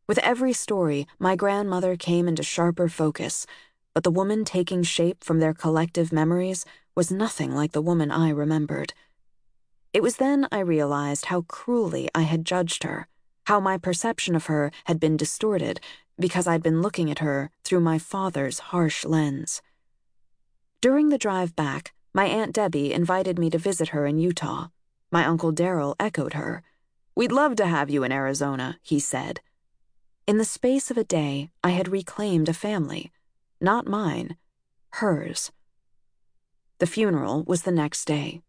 With 0.06 0.18
every 0.18 0.52
story, 0.52 1.06
my 1.18 1.36
grandmother 1.36 1.96
came 1.96 2.28
into 2.28 2.42
sharper 2.42 2.90
focus, 2.90 3.46
but 3.94 4.04
the 4.04 4.10
woman 4.10 4.44
taking 4.44 4.82
shape 4.82 5.24
from 5.24 5.40
their 5.40 5.54
collective 5.54 6.12
memories 6.12 6.66
was 6.94 7.10
nothing 7.10 7.54
like 7.54 7.72
the 7.72 7.80
woman 7.80 8.10
I 8.10 8.28
remembered. 8.28 8.92
It 9.94 10.02
was 10.02 10.16
then 10.16 10.48
I 10.50 10.58
realized 10.58 11.26
how 11.26 11.42
cruelly 11.42 12.10
I 12.12 12.22
had 12.22 12.44
judged 12.44 12.82
her, 12.82 13.06
how 13.46 13.60
my 13.60 13.78
perception 13.78 14.34
of 14.34 14.46
her 14.46 14.72
had 14.86 14.98
been 14.98 15.16
distorted 15.16 15.80
because 16.18 16.48
I'd 16.48 16.64
been 16.64 16.82
looking 16.82 17.12
at 17.12 17.20
her 17.20 17.50
through 17.62 17.80
my 17.80 18.00
father's 18.00 18.58
harsh 18.58 19.04
lens. 19.04 19.62
During 20.80 21.10
the 21.10 21.18
drive 21.18 21.54
back, 21.54 21.92
my 22.12 22.24
Aunt 22.24 22.52
Debbie 22.52 22.92
invited 22.92 23.38
me 23.38 23.50
to 23.50 23.58
visit 23.58 23.90
her 23.90 24.04
in 24.04 24.18
Utah. 24.18 24.66
My 25.12 25.24
Uncle 25.24 25.52
Daryl 25.52 25.94
echoed 26.00 26.34
her. 26.34 26.64
We'd 27.14 27.30
love 27.30 27.54
to 27.56 27.66
have 27.66 27.88
you 27.88 28.02
in 28.02 28.10
Arizona, 28.10 28.78
he 28.82 28.98
said. 28.98 29.40
In 30.26 30.38
the 30.38 30.44
space 30.44 30.90
of 30.90 30.98
a 30.98 31.04
day, 31.04 31.50
I 31.62 31.70
had 31.70 31.86
reclaimed 31.86 32.48
a 32.48 32.52
family. 32.52 33.12
Not 33.60 33.86
mine, 33.86 34.36
hers. 34.90 35.52
The 36.78 36.86
funeral 36.88 37.44
was 37.44 37.62
the 37.62 37.70
next 37.70 38.06
day. 38.06 38.43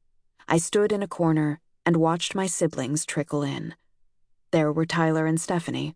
I 0.47 0.57
stood 0.57 0.91
in 0.91 1.03
a 1.03 1.07
corner 1.07 1.59
and 1.85 1.97
watched 1.97 2.35
my 2.35 2.47
siblings 2.47 3.05
trickle 3.05 3.43
in. 3.43 3.75
There 4.51 4.71
were 4.71 4.85
Tyler 4.85 5.25
and 5.25 5.39
Stephanie, 5.39 5.95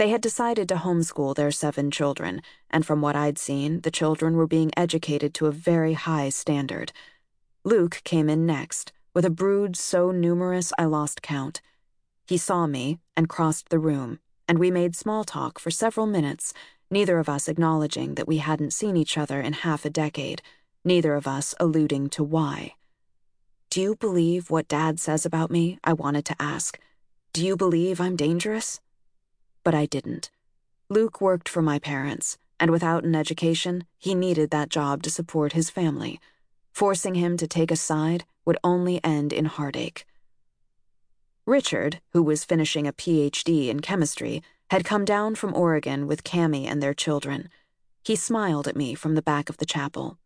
they 0.00 0.08
had 0.08 0.22
decided 0.22 0.66
to 0.70 0.76
homeschool 0.76 1.34
their 1.34 1.50
seven 1.50 1.90
children, 1.90 2.40
and 2.70 2.86
from 2.86 3.02
what 3.02 3.14
I'd 3.14 3.36
seen, 3.36 3.82
the 3.82 3.90
children 3.90 4.34
were 4.34 4.46
being 4.46 4.70
educated 4.74 5.34
to 5.34 5.46
a 5.46 5.52
very 5.52 5.92
high 5.92 6.30
standard. 6.30 6.90
Luke 7.64 8.00
came 8.02 8.30
in 8.30 8.46
next, 8.46 8.92
with 9.12 9.26
a 9.26 9.30
brood 9.30 9.76
so 9.76 10.10
numerous 10.10 10.72
I 10.78 10.86
lost 10.86 11.20
count. 11.20 11.60
He 12.26 12.38
saw 12.38 12.66
me 12.66 12.98
and 13.14 13.28
crossed 13.28 13.68
the 13.68 13.78
room, 13.78 14.20
and 14.48 14.58
we 14.58 14.70
made 14.70 14.96
small 14.96 15.22
talk 15.22 15.58
for 15.58 15.70
several 15.70 16.06
minutes, 16.06 16.54
neither 16.90 17.18
of 17.18 17.28
us 17.28 17.46
acknowledging 17.46 18.14
that 18.14 18.26
we 18.26 18.38
hadn't 18.38 18.72
seen 18.72 18.96
each 18.96 19.18
other 19.18 19.42
in 19.42 19.52
half 19.52 19.84
a 19.84 19.90
decade, 19.90 20.40
neither 20.82 21.14
of 21.14 21.26
us 21.26 21.54
alluding 21.60 22.08
to 22.08 22.24
why. 22.24 22.72
Do 23.70 23.80
you 23.80 23.94
believe 23.94 24.50
what 24.50 24.66
Dad 24.66 24.98
says 24.98 25.24
about 25.24 25.48
me? 25.48 25.78
I 25.84 25.92
wanted 25.92 26.24
to 26.24 26.42
ask. 26.42 26.76
Do 27.32 27.46
you 27.46 27.56
believe 27.56 28.00
I'm 28.00 28.16
dangerous? 28.16 28.80
but 29.62 29.74
I 29.76 29.86
didn't. 29.86 30.30
Luke 30.88 31.20
worked 31.20 31.48
for 31.48 31.62
my 31.62 31.78
parents, 31.78 32.36
and 32.58 32.72
without 32.72 33.04
an 33.04 33.14
education, 33.14 33.84
he 33.96 34.14
needed 34.14 34.50
that 34.50 34.70
job 34.70 35.04
to 35.04 35.10
support 35.10 35.52
his 35.52 35.70
family. 35.70 36.18
Forcing 36.72 37.14
him 37.14 37.36
to 37.36 37.46
take 37.46 37.70
a 37.70 37.76
side 37.76 38.24
would 38.44 38.58
only 38.64 38.98
end 39.04 39.32
in 39.32 39.44
heartache. 39.44 40.04
Richard, 41.46 42.00
who 42.12 42.24
was 42.24 42.44
finishing 42.44 42.88
a 42.88 42.92
PhD 42.92 43.68
in 43.68 43.80
chemistry, 43.80 44.42
had 44.70 44.84
come 44.84 45.04
down 45.04 45.36
from 45.36 45.54
Oregon 45.54 46.08
with 46.08 46.24
Cami 46.24 46.64
and 46.64 46.82
their 46.82 46.94
children. 46.94 47.48
He 48.02 48.16
smiled 48.16 48.66
at 48.66 48.76
me 48.76 48.94
from 48.94 49.14
the 49.14 49.22
back 49.22 49.48
of 49.48 49.58
the 49.58 49.66
chapel. 49.66 50.18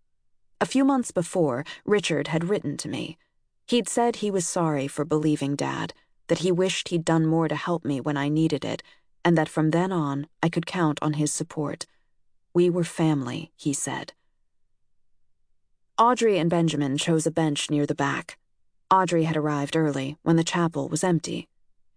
A 0.62 0.66
few 0.66 0.84
months 0.84 1.10
before, 1.10 1.64
Richard 1.84 2.28
had 2.28 2.48
written 2.48 2.78
to 2.78 2.88
me. 2.88 3.18
He'd 3.66 3.88
said 3.88 4.16
he 4.16 4.30
was 4.30 4.46
sorry 4.46 4.86
for 4.86 5.04
believing 5.04 5.56
Dad, 5.56 5.94
that 6.28 6.38
he 6.38 6.52
wished 6.52 6.88
he'd 6.88 7.04
done 7.04 7.26
more 7.26 7.48
to 7.48 7.56
help 7.56 7.84
me 7.84 8.00
when 8.00 8.16
I 8.16 8.28
needed 8.28 8.64
it, 8.64 8.82
and 9.24 9.36
that 9.38 9.48
from 9.48 9.70
then 9.70 9.92
on 9.92 10.26
I 10.42 10.48
could 10.48 10.66
count 10.66 10.98
on 11.02 11.14
his 11.14 11.32
support. 11.32 11.86
We 12.52 12.68
were 12.70 12.84
family, 12.84 13.52
he 13.56 13.72
said. 13.72 14.12
Audrey 15.96 16.38
and 16.38 16.50
Benjamin 16.50 16.98
chose 16.98 17.26
a 17.26 17.30
bench 17.30 17.70
near 17.70 17.86
the 17.86 17.94
back. 17.94 18.38
Audrey 18.90 19.24
had 19.24 19.36
arrived 19.36 19.76
early, 19.76 20.16
when 20.22 20.36
the 20.36 20.44
chapel 20.44 20.88
was 20.88 21.04
empty. 21.04 21.48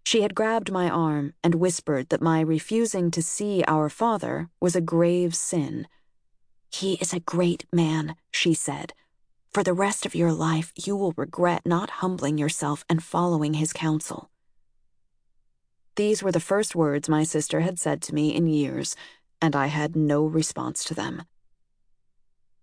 She 0.04 0.22
had 0.22 0.34
grabbed 0.34 0.72
my 0.72 0.88
arm 0.88 1.34
and 1.44 1.56
whispered 1.56 2.08
that 2.08 2.22
my 2.22 2.40
refusing 2.40 3.10
to 3.10 3.22
see 3.22 3.62
our 3.68 3.90
father 3.90 4.48
was 4.58 4.74
a 4.74 4.80
grave 4.80 5.34
sin. 5.34 5.86
He 6.70 6.94
is 6.94 7.12
a 7.12 7.20
great 7.20 7.66
man, 7.72 8.16
she 8.30 8.54
said. 8.54 8.94
For 9.52 9.62
the 9.62 9.72
rest 9.72 10.04
of 10.04 10.14
your 10.14 10.32
life, 10.32 10.72
you 10.76 10.94
will 10.94 11.14
regret 11.16 11.62
not 11.64 11.90
humbling 11.90 12.38
yourself 12.38 12.84
and 12.88 13.02
following 13.02 13.54
his 13.54 13.72
counsel. 13.72 14.30
These 15.96 16.22
were 16.22 16.32
the 16.32 16.38
first 16.38 16.76
words 16.76 17.08
my 17.08 17.24
sister 17.24 17.60
had 17.60 17.78
said 17.78 18.02
to 18.02 18.14
me 18.14 18.34
in 18.34 18.46
years, 18.46 18.94
and 19.40 19.56
I 19.56 19.66
had 19.66 19.96
no 19.96 20.24
response 20.24 20.84
to 20.84 20.94
them. 20.94 21.22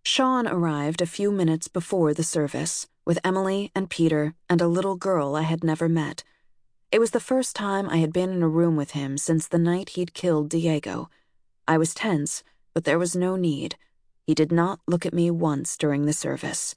Shawn 0.03 0.47
arrived 0.47 1.01
a 1.01 1.07
few 1.07 1.31
minutes 1.31 1.67
before 1.67 2.13
the 2.13 2.23
service, 2.23 2.87
with 3.05 3.19
Emily 3.23 3.71
and 3.75 3.89
Peter 3.89 4.35
and 4.49 4.61
a 4.61 4.67
little 4.67 4.95
girl 4.95 5.35
I 5.35 5.41
had 5.41 5.63
never 5.63 5.89
met. 5.89 6.23
It 6.91 6.99
was 6.99 7.11
the 7.11 7.19
first 7.19 7.55
time 7.55 7.89
I 7.89 7.97
had 7.97 8.13
been 8.13 8.29
in 8.29 8.43
a 8.43 8.47
room 8.47 8.75
with 8.75 8.91
him 8.91 9.17
since 9.17 9.47
the 9.47 9.57
night 9.57 9.89
he'd 9.89 10.13
killed 10.13 10.49
Diego. 10.49 11.09
I 11.67 11.77
was 11.77 11.93
tense, 11.93 12.43
but 12.73 12.83
there 12.83 12.99
was 12.99 13.15
no 13.15 13.35
need. 13.35 13.75
He 14.25 14.33
did 14.33 14.51
not 14.51 14.79
look 14.87 15.05
at 15.05 15.13
me 15.13 15.29
once 15.29 15.77
during 15.77 16.05
the 16.05 16.13
service. 16.13 16.75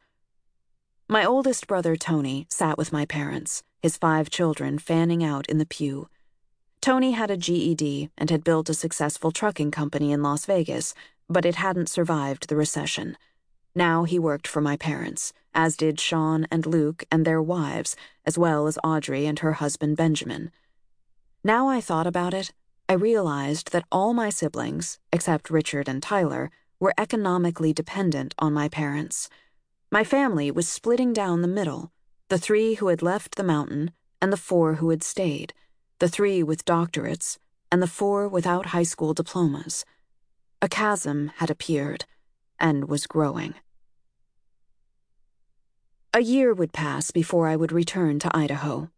My 1.09 1.25
oldest 1.25 1.67
brother, 1.67 1.97
Tony, 1.97 2.47
sat 2.51 2.77
with 2.77 2.93
my 2.93 3.07
parents, 3.07 3.63
his 3.81 3.97
five 3.97 4.29
children 4.29 4.79
fanning 4.79 5.25
out 5.25 5.47
in 5.49 5.57
the 5.57 5.67
pew. 5.67 6.09
Tony 6.81 7.13
had 7.13 7.31
a 7.31 7.37
GED 7.37 8.11
and 8.19 8.29
had 8.31 8.45
built 8.45 8.69
a 8.69 8.75
successful 8.75 9.33
trucking 9.33 9.71
company 9.71 10.13
in 10.13 10.23
Las 10.23 10.45
Vegas, 10.45 10.95
but 11.29 11.47
it 11.47 11.55
hadn't 11.55 11.89
survived 11.89 12.49
the 12.49 12.57
recession. 12.57 13.17
Now 13.75 14.05
he 14.05 14.19
worked 14.19 14.47
for 14.47 14.61
my 14.61 14.77
parents, 14.77 15.33
as 15.55 15.77
did 15.77 15.99
Shawn 15.99 16.47
and 16.51 16.67
Luke 16.67 17.05
and 17.11 17.25
their 17.25 17.41
wives, 17.41 17.97
as 18.27 18.37
well 18.37 18.67
as 18.67 18.79
Audrey 18.85 19.25
and 19.25 19.39
her 19.39 19.55
husband 19.55 19.97
Benjamin. 19.97 20.51
Now 21.43 21.69
I 21.69 21.81
thought 21.81 22.07
about 22.07 22.35
it, 22.35 22.53
I 22.89 22.95
realized 22.95 23.73
that 23.73 23.85
all 23.91 24.15
my 24.15 24.31
siblings, 24.31 24.99
except 25.13 25.51
Richard 25.51 25.89
and 25.89 26.03
Tyler, 26.03 26.51
were 26.81 26.95
economically 26.99 27.73
dependent 27.73 28.35
on 28.39 28.53
my 28.53 28.69
parents. 28.69 29.29
My 29.91 30.05
family 30.05 30.51
was 30.51 30.69
splitting 30.69 31.13
down 31.13 31.43
the 31.43 31.49
middle 31.49 31.93
the 32.29 32.39
three 32.39 32.75
who 32.75 32.89
had 32.89 33.01
left 33.01 33.37
the 33.37 33.43
mountain 33.43 33.91
and 34.21 34.31
the 34.31 34.37
four 34.37 34.75
who 34.75 34.91
had 34.91 35.03
stayed 35.03 35.55
the 35.99 36.09
three 36.09 36.43
with 36.43 36.65
doctorates, 36.65 37.39
and 37.73 37.83
the 37.83 37.87
four 37.89 38.29
without 38.29 38.67
high 38.67 38.85
school 38.85 39.15
diplomas. 39.15 39.85
A 40.63 40.69
chasm 40.69 41.33
had 41.37 41.51
appeared 41.51 42.05
and 42.59 42.89
was 42.89 43.07
growing. 43.07 43.55
A 46.15 46.21
year 46.21 46.55
would 46.55 46.73
pass 46.73 47.11
before 47.11 47.49
I 47.49 47.57
would 47.57 47.73
return 47.73 48.19
to 48.21 48.37
Idaho. 48.37 48.91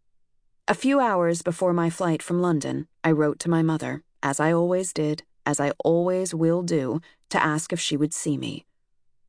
A 0.69 0.75
few 0.75 1.01
hours 1.01 1.43
before 1.43 1.73
my 1.73 1.91
flight 1.91 2.23
from 2.23 2.41
London, 2.41 2.87
I 3.03 3.11
wrote 3.11 3.39
to 3.41 3.51
my 3.51 3.63
mother, 3.63 4.05
as 4.23 4.39
I 4.39 4.53
always 4.53 4.93
did, 4.93 5.23
as 5.47 5.61
I 5.61 5.73
always 5.85 6.35
will 6.35 6.63
do, 6.63 7.01
to 7.31 7.43
ask 7.43 7.73
if 7.73 7.81
she 7.81 7.97
would 7.97 8.13
see 8.13 8.37
me. 8.37 8.65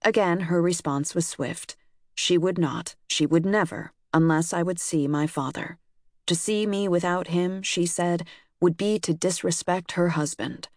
Again, 0.01 0.41
her 0.41 0.61
response 0.61 1.13
was 1.13 1.27
swift. 1.27 1.75
She 2.15 2.37
would 2.37 2.57
not, 2.57 2.95
she 3.07 3.25
would 3.25 3.45
never, 3.45 3.93
unless 4.13 4.53
I 4.53 4.63
would 4.63 4.79
see 4.79 5.07
my 5.07 5.27
father. 5.27 5.77
To 6.27 6.35
see 6.35 6.65
me 6.65 6.87
without 6.87 7.27
him, 7.27 7.61
she 7.61 7.85
said, 7.85 8.25
would 8.59 8.77
be 8.77 8.99
to 8.99 9.13
disrespect 9.13 9.93
her 9.93 10.09
husband. 10.09 10.69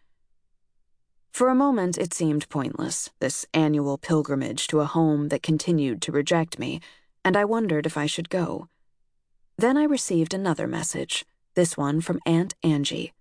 For 1.32 1.48
a 1.48 1.54
moment, 1.54 1.98
it 1.98 2.14
seemed 2.14 2.48
pointless, 2.48 3.10
this 3.18 3.44
annual 3.52 3.98
pilgrimage 3.98 4.68
to 4.68 4.80
a 4.80 4.84
home 4.86 5.28
that 5.28 5.42
continued 5.42 6.00
to 6.02 6.12
reject 6.12 6.58
me, 6.58 6.80
and 7.24 7.36
I 7.36 7.44
wondered 7.44 7.86
if 7.86 7.96
I 7.96 8.06
should 8.06 8.30
go. 8.30 8.68
Then 9.58 9.76
I 9.76 9.84
received 9.84 10.32
another 10.32 10.66
message, 10.66 11.24
this 11.54 11.76
one 11.76 12.00
from 12.00 12.20
Aunt 12.24 12.54
Angie. 12.62 13.12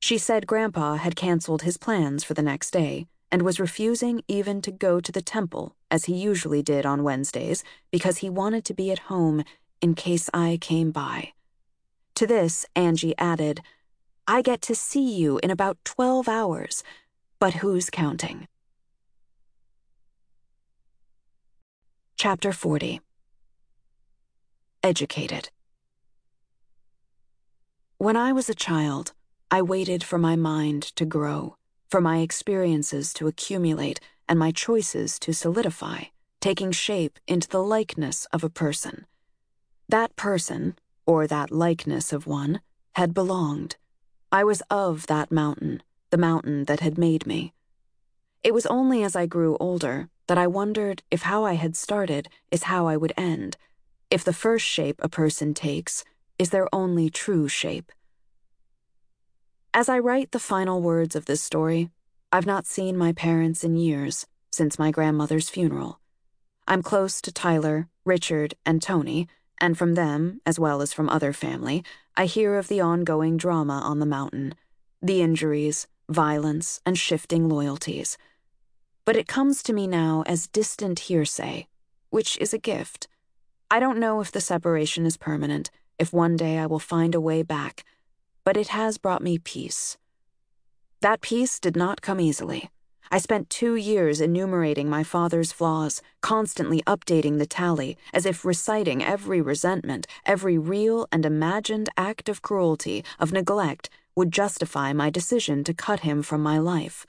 She 0.00 0.18
said 0.18 0.46
Grandpa 0.46 0.94
had 0.94 1.16
canceled 1.16 1.62
his 1.62 1.76
plans 1.76 2.24
for 2.24 2.34
the 2.34 2.42
next 2.42 2.70
day 2.70 3.06
and 3.30 3.42
was 3.42 3.60
refusing 3.60 4.22
even 4.28 4.62
to 4.62 4.70
go 4.70 5.00
to 5.00 5.12
the 5.12 5.22
temple, 5.22 5.76
as 5.90 6.06
he 6.06 6.14
usually 6.14 6.62
did 6.62 6.86
on 6.86 7.02
Wednesdays, 7.02 7.62
because 7.90 8.18
he 8.18 8.30
wanted 8.30 8.64
to 8.64 8.74
be 8.74 8.90
at 8.90 9.10
home 9.10 9.44
in 9.80 9.94
case 9.94 10.30
I 10.32 10.58
came 10.60 10.90
by. 10.92 11.32
To 12.14 12.26
this, 12.26 12.64
Angie 12.74 13.16
added, 13.18 13.60
I 14.26 14.42
get 14.42 14.62
to 14.62 14.74
see 14.74 15.08
you 15.14 15.38
in 15.42 15.50
about 15.50 15.78
12 15.84 16.28
hours, 16.28 16.82
but 17.38 17.54
who's 17.54 17.90
counting? 17.90 18.48
Chapter 22.16 22.52
40 22.52 23.00
Educated. 24.82 25.50
When 27.98 28.16
I 28.16 28.32
was 28.32 28.48
a 28.48 28.54
child, 28.54 29.12
I 29.50 29.62
waited 29.62 30.04
for 30.04 30.18
my 30.18 30.36
mind 30.36 30.82
to 30.96 31.06
grow, 31.06 31.56
for 31.88 32.02
my 32.02 32.18
experiences 32.18 33.14
to 33.14 33.28
accumulate, 33.28 33.98
and 34.28 34.38
my 34.38 34.50
choices 34.50 35.18
to 35.20 35.32
solidify, 35.32 36.04
taking 36.38 36.70
shape 36.70 37.18
into 37.26 37.48
the 37.48 37.62
likeness 37.62 38.26
of 38.26 38.44
a 38.44 38.50
person. 38.50 39.06
That 39.88 40.14
person, 40.16 40.76
or 41.06 41.26
that 41.26 41.50
likeness 41.50 42.12
of 42.12 42.26
one, 42.26 42.60
had 42.94 43.14
belonged. 43.14 43.76
I 44.30 44.44
was 44.44 44.62
of 44.68 45.06
that 45.06 45.32
mountain, 45.32 45.82
the 46.10 46.18
mountain 46.18 46.64
that 46.64 46.80
had 46.80 46.98
made 46.98 47.26
me. 47.26 47.54
It 48.44 48.52
was 48.52 48.66
only 48.66 49.02
as 49.02 49.16
I 49.16 49.24
grew 49.24 49.56
older 49.58 50.10
that 50.26 50.36
I 50.36 50.46
wondered 50.46 51.02
if 51.10 51.22
how 51.22 51.44
I 51.44 51.54
had 51.54 51.74
started 51.74 52.28
is 52.50 52.64
how 52.64 52.86
I 52.86 52.98
would 52.98 53.14
end, 53.16 53.56
if 54.10 54.24
the 54.24 54.34
first 54.34 54.66
shape 54.66 55.00
a 55.02 55.08
person 55.08 55.54
takes 55.54 56.04
is 56.38 56.50
their 56.50 56.68
only 56.70 57.08
true 57.08 57.48
shape. 57.48 57.90
As 59.78 59.88
I 59.88 60.00
write 60.00 60.32
the 60.32 60.40
final 60.40 60.82
words 60.82 61.14
of 61.14 61.26
this 61.26 61.40
story, 61.40 61.90
I've 62.32 62.46
not 62.46 62.66
seen 62.66 62.96
my 62.96 63.12
parents 63.12 63.62
in 63.62 63.76
years, 63.76 64.26
since 64.50 64.76
my 64.76 64.90
grandmother's 64.90 65.48
funeral. 65.48 66.00
I'm 66.66 66.82
close 66.82 67.22
to 67.22 67.30
Tyler, 67.30 67.86
Richard, 68.04 68.54
and 68.66 68.82
Tony, 68.82 69.28
and 69.60 69.78
from 69.78 69.94
them, 69.94 70.40
as 70.44 70.58
well 70.58 70.82
as 70.82 70.92
from 70.92 71.08
other 71.08 71.32
family, 71.32 71.84
I 72.16 72.24
hear 72.24 72.58
of 72.58 72.66
the 72.66 72.80
ongoing 72.80 73.36
drama 73.36 73.74
on 73.74 74.00
the 74.00 74.04
mountain, 74.04 74.56
the 75.00 75.22
injuries, 75.22 75.86
violence, 76.08 76.80
and 76.84 76.98
shifting 76.98 77.48
loyalties. 77.48 78.18
But 79.04 79.14
it 79.14 79.28
comes 79.28 79.62
to 79.62 79.72
me 79.72 79.86
now 79.86 80.24
as 80.26 80.48
distant 80.48 80.98
hearsay, 81.06 81.68
which 82.10 82.36
is 82.38 82.52
a 82.52 82.58
gift. 82.58 83.06
I 83.70 83.78
don't 83.78 84.00
know 84.00 84.20
if 84.20 84.32
the 84.32 84.40
separation 84.40 85.06
is 85.06 85.16
permanent, 85.16 85.70
if 86.00 86.12
one 86.12 86.36
day 86.36 86.58
I 86.58 86.66
will 86.66 86.80
find 86.80 87.14
a 87.14 87.20
way 87.20 87.44
back, 87.44 87.84
but 88.48 88.56
it 88.56 88.68
has 88.68 88.96
brought 88.96 89.20
me 89.20 89.36
peace. 89.36 89.98
That 91.02 91.20
peace 91.20 91.60
did 91.60 91.76
not 91.76 92.00
come 92.00 92.18
easily. 92.18 92.70
I 93.10 93.18
spent 93.18 93.50
two 93.50 93.74
years 93.74 94.22
enumerating 94.22 94.88
my 94.88 95.04
father's 95.04 95.52
flaws, 95.52 96.00
constantly 96.22 96.80
updating 96.86 97.36
the 97.36 97.44
tally, 97.44 97.98
as 98.14 98.24
if 98.24 98.46
reciting 98.46 99.04
every 99.04 99.42
resentment, 99.42 100.06
every 100.24 100.56
real 100.56 101.06
and 101.12 101.26
imagined 101.26 101.90
act 101.98 102.30
of 102.30 102.40
cruelty, 102.40 103.04
of 103.18 103.32
neglect, 103.32 103.90
would 104.16 104.32
justify 104.32 104.94
my 104.94 105.10
decision 105.10 105.62
to 105.64 105.74
cut 105.74 106.00
him 106.00 106.22
from 106.22 106.42
my 106.42 106.56
life. 106.56 107.04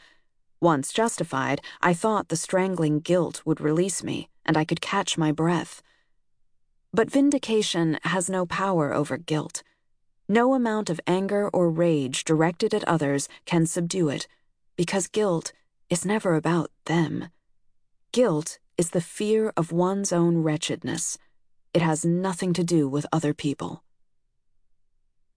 Once 0.60 0.92
justified, 0.92 1.62
I 1.80 1.94
thought 1.94 2.28
the 2.28 2.36
strangling 2.36 3.00
guilt 3.00 3.44
would 3.46 3.62
release 3.62 4.04
me, 4.04 4.28
and 4.46 4.58
I 4.58 4.66
could 4.66 4.82
catch 4.82 5.18
my 5.18 5.32
breath. 5.32 5.82
But 6.94 7.10
vindication 7.10 7.98
has 8.04 8.30
no 8.30 8.46
power 8.46 8.94
over 8.94 9.16
guilt. 9.18 9.64
No 10.32 10.54
amount 10.54 10.92
of 10.92 11.02
anger 11.08 11.50
or 11.50 11.72
rage 11.72 12.24
directed 12.24 12.76
at 12.76 12.88
others 12.88 13.28
can 13.46 13.66
subdue 13.66 14.10
it, 14.10 14.28
because 14.76 15.08
guilt 15.08 15.54
is 15.90 16.06
never 16.06 16.36
about 16.36 16.70
them. 16.86 17.30
Guilt 18.12 18.60
is 18.78 18.92
the 18.92 19.02
fear 19.02 19.52
of 19.58 19.72
one's 19.72 20.14
own 20.14 20.44
wretchedness. 20.44 21.18
It 21.74 21.82
has 21.82 22.06
nothing 22.06 22.54
to 22.54 22.64
do 22.64 22.88
with 22.88 23.08
other 23.12 23.34
people. 23.34 23.84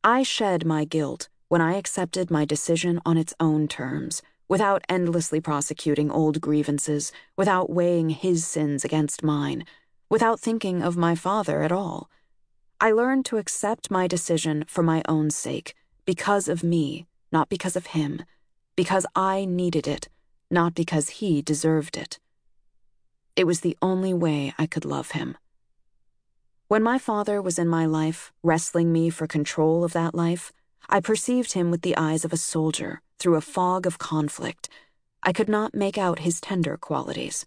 I 0.04 0.22
shed 0.22 0.66
my 0.66 0.84
guilt 0.84 1.30
when 1.48 1.62
I 1.62 1.76
accepted 1.76 2.30
my 2.30 2.44
decision 2.44 3.00
on 3.06 3.16
its 3.16 3.32
own 3.40 3.68
terms, 3.68 4.20
without 4.46 4.84
endlessly 4.90 5.40
prosecuting 5.40 6.10
old 6.10 6.42
grievances, 6.42 7.12
without 7.34 7.70
weighing 7.70 8.10
his 8.10 8.46
sins 8.46 8.84
against 8.84 9.24
mine, 9.24 9.64
without 10.10 10.38
thinking 10.38 10.82
of 10.82 10.98
my 10.98 11.14
father 11.14 11.62
at 11.62 11.72
all. 11.72 12.10
I 12.82 12.90
learned 12.90 13.24
to 13.26 13.38
accept 13.38 13.90
my 13.90 14.06
decision 14.06 14.64
for 14.66 14.82
my 14.82 15.02
own 15.08 15.30
sake, 15.30 15.74
because 16.04 16.46
of 16.48 16.62
me, 16.62 17.06
not 17.30 17.48
because 17.48 17.76
of 17.76 17.86
him, 17.96 18.22
because 18.76 19.06
I 19.16 19.46
needed 19.46 19.86
it 19.88 20.08
not 20.52 20.74
because 20.74 21.08
he 21.08 21.40
deserved 21.40 21.96
it. 21.96 22.20
It 23.34 23.46
was 23.46 23.60
the 23.60 23.76
only 23.80 24.12
way 24.12 24.52
I 24.58 24.66
could 24.66 24.84
love 24.84 25.12
him. 25.12 25.38
When 26.68 26.82
my 26.82 26.98
father 26.98 27.40
was 27.40 27.58
in 27.58 27.68
my 27.68 27.86
life, 27.86 28.32
wrestling 28.42 28.92
me 28.92 29.08
for 29.08 29.26
control 29.26 29.82
of 29.82 29.94
that 29.94 30.14
life, 30.14 30.52
I 30.90 31.00
perceived 31.00 31.52
him 31.52 31.70
with 31.70 31.80
the 31.80 31.96
eyes 31.96 32.24
of 32.24 32.32
a 32.32 32.36
soldier 32.36 33.00
through 33.18 33.36
a 33.36 33.40
fog 33.40 33.86
of 33.86 33.98
conflict. 33.98 34.68
I 35.22 35.32
could 35.32 35.48
not 35.48 35.74
make 35.74 35.96
out 35.96 36.18
his 36.18 36.40
tender 36.40 36.76
qualities. 36.76 37.46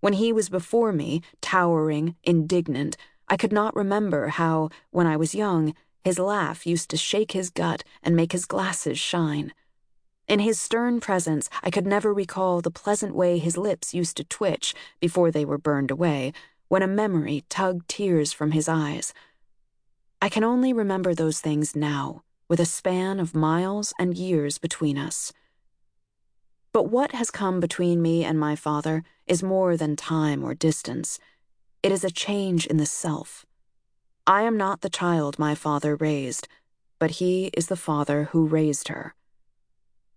When 0.00 0.14
he 0.14 0.32
was 0.32 0.48
before 0.48 0.92
me, 0.92 1.20
towering, 1.42 2.16
indignant, 2.24 2.96
I 3.28 3.36
could 3.36 3.52
not 3.52 3.76
remember 3.76 4.28
how, 4.28 4.70
when 4.90 5.06
I 5.06 5.16
was 5.16 5.34
young, 5.34 5.74
his 6.04 6.18
laugh 6.18 6.66
used 6.66 6.88
to 6.90 6.96
shake 6.96 7.32
his 7.32 7.50
gut 7.50 7.84
and 8.02 8.16
make 8.16 8.32
his 8.32 8.46
glasses 8.46 8.98
shine. 8.98 9.52
In 10.26 10.40
his 10.40 10.60
stern 10.60 11.00
presence, 11.00 11.48
I 11.62 11.70
could 11.70 11.86
never 11.86 12.12
recall 12.12 12.60
the 12.60 12.70
pleasant 12.70 13.14
way 13.14 13.38
his 13.38 13.56
lips 13.56 13.94
used 13.94 14.16
to 14.18 14.24
twitch 14.24 14.74
before 15.00 15.30
they 15.30 15.44
were 15.44 15.58
burned 15.58 15.90
away, 15.90 16.32
when 16.68 16.82
a 16.82 16.86
memory 16.86 17.44
tugged 17.48 17.88
tears 17.88 18.32
from 18.32 18.52
his 18.52 18.68
eyes. 18.68 19.14
I 20.20 20.28
can 20.28 20.44
only 20.44 20.72
remember 20.72 21.14
those 21.14 21.40
things 21.40 21.74
now, 21.74 22.22
with 22.48 22.60
a 22.60 22.66
span 22.66 23.20
of 23.20 23.34
miles 23.34 23.94
and 23.98 24.16
years 24.16 24.58
between 24.58 24.98
us. 24.98 25.32
But 26.72 26.90
what 26.90 27.12
has 27.12 27.30
come 27.30 27.60
between 27.60 28.02
me 28.02 28.24
and 28.24 28.38
my 28.38 28.54
father 28.54 29.02
is 29.26 29.42
more 29.42 29.76
than 29.76 29.96
time 29.96 30.44
or 30.44 30.54
distance. 30.54 31.18
It 31.80 31.92
is 31.92 32.02
a 32.02 32.10
change 32.10 32.66
in 32.66 32.76
the 32.76 32.86
self. 32.86 33.46
I 34.26 34.42
am 34.42 34.56
not 34.56 34.80
the 34.80 34.90
child 34.90 35.38
my 35.38 35.54
father 35.54 35.94
raised, 35.94 36.48
but 36.98 37.12
he 37.12 37.50
is 37.54 37.68
the 37.68 37.76
father 37.76 38.24
who 38.32 38.46
raised 38.46 38.88
her. 38.88 39.14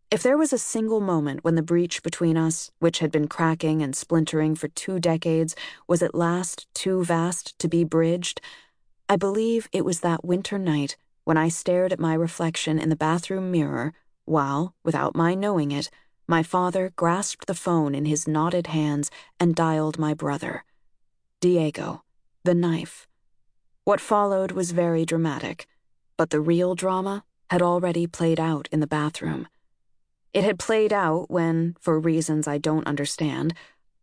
If 0.10 0.24
there 0.24 0.40
was 0.40 0.52
a 0.52 0.58
single 0.58 1.00
moment 1.00 1.44
when 1.44 1.54
the 1.54 1.62
breach 1.62 2.02
between 2.02 2.36
us, 2.36 2.72
which 2.80 2.98
had 2.98 3.12
been 3.12 3.28
cracking 3.28 3.84
and 3.84 3.96
splintering 3.96 4.56
for 4.56 4.70
two 4.70 5.00
decades, 5.00 5.56
was 5.88 6.02
at 6.02 6.16
last 6.16 6.68
too 6.74 7.04
vast 7.04 7.58
to 7.60 7.68
be 7.68 7.84
bridged, 7.84 8.42
I 9.08 9.16
believe 9.16 9.70
it 9.72 9.86
was 9.86 10.00
that 10.00 10.26
winter 10.26 10.58
night 10.58 10.98
when 11.26 11.38
I 11.38 11.50
stared 11.50 11.94
at 11.94 12.00
my 12.00 12.16
reflection 12.16 12.80
in 12.80 12.90
the 12.90 12.96
bathroom 12.96 13.52
mirror 13.52 13.94
while, 14.26 14.74
without 14.84 15.16
my 15.16 15.36
knowing 15.36 15.72
it, 15.72 15.92
my 16.28 16.42
father 16.42 16.92
grasped 16.96 17.46
the 17.46 17.54
phone 17.54 17.94
in 17.94 18.06
his 18.06 18.28
knotted 18.28 18.68
hands 18.68 19.12
and 19.40 19.54
dialed 19.54 20.00
my 20.00 20.16
brother. 20.16 20.64
Diego, 21.42 22.04
the 22.44 22.54
knife. 22.54 23.08
What 23.84 24.00
followed 24.00 24.52
was 24.52 24.74
very 24.74 25.06
dramatic, 25.06 25.66
but 26.16 26.30
the 26.30 26.40
real 26.40 26.76
drama 26.76 27.24
had 27.50 27.64
already 27.64 28.06
played 28.06 28.40
out 28.40 28.70
in 28.72 28.80
the 28.80 28.86
bathroom. 28.86 29.48
It 30.36 30.44
had 30.44 30.60
played 30.60 30.94
out 30.94 31.32
when, 31.32 31.76
for 31.82 32.00
reasons 32.00 32.48
I 32.48 32.60
don't 32.60 32.86
understand, 32.86 33.56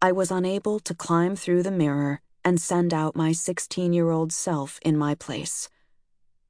I 0.03 0.10
was 0.10 0.33
unable 0.33 0.81
to 0.81 0.97
climb 0.97 1.37
through 1.37 1.62
the 1.62 1.71
mirror 1.71 2.22
and 2.44 2.60
send 2.60 2.92
out 2.92 3.15
my 3.15 3.31
16 3.31 3.92
year 3.92 4.10
old 4.10 4.33
self 4.33 4.81
in 4.83 4.99
my 4.99 5.15
place. 5.15 5.69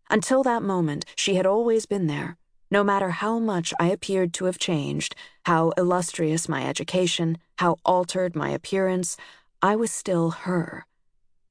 Until 0.09 0.43
that 0.45 0.63
moment, 0.63 1.05
she 1.15 1.35
had 1.35 1.45
always 1.45 1.85
been 1.85 2.07
there. 2.07 2.39
No 2.71 2.83
matter 2.83 3.11
how 3.11 3.39
much 3.39 3.75
I 3.79 3.89
appeared 3.89 4.33
to 4.35 4.47
have 4.47 4.59
changed, 4.59 5.15
how 5.45 5.73
illustrious 5.77 6.49
my 6.49 6.67
education, 6.67 7.37
how 7.59 7.77
altered 7.85 8.35
my 8.35 8.49
appearance, 8.49 9.19
I 9.61 9.75
was 9.75 9.91
still 9.91 10.31
her. 10.31 10.87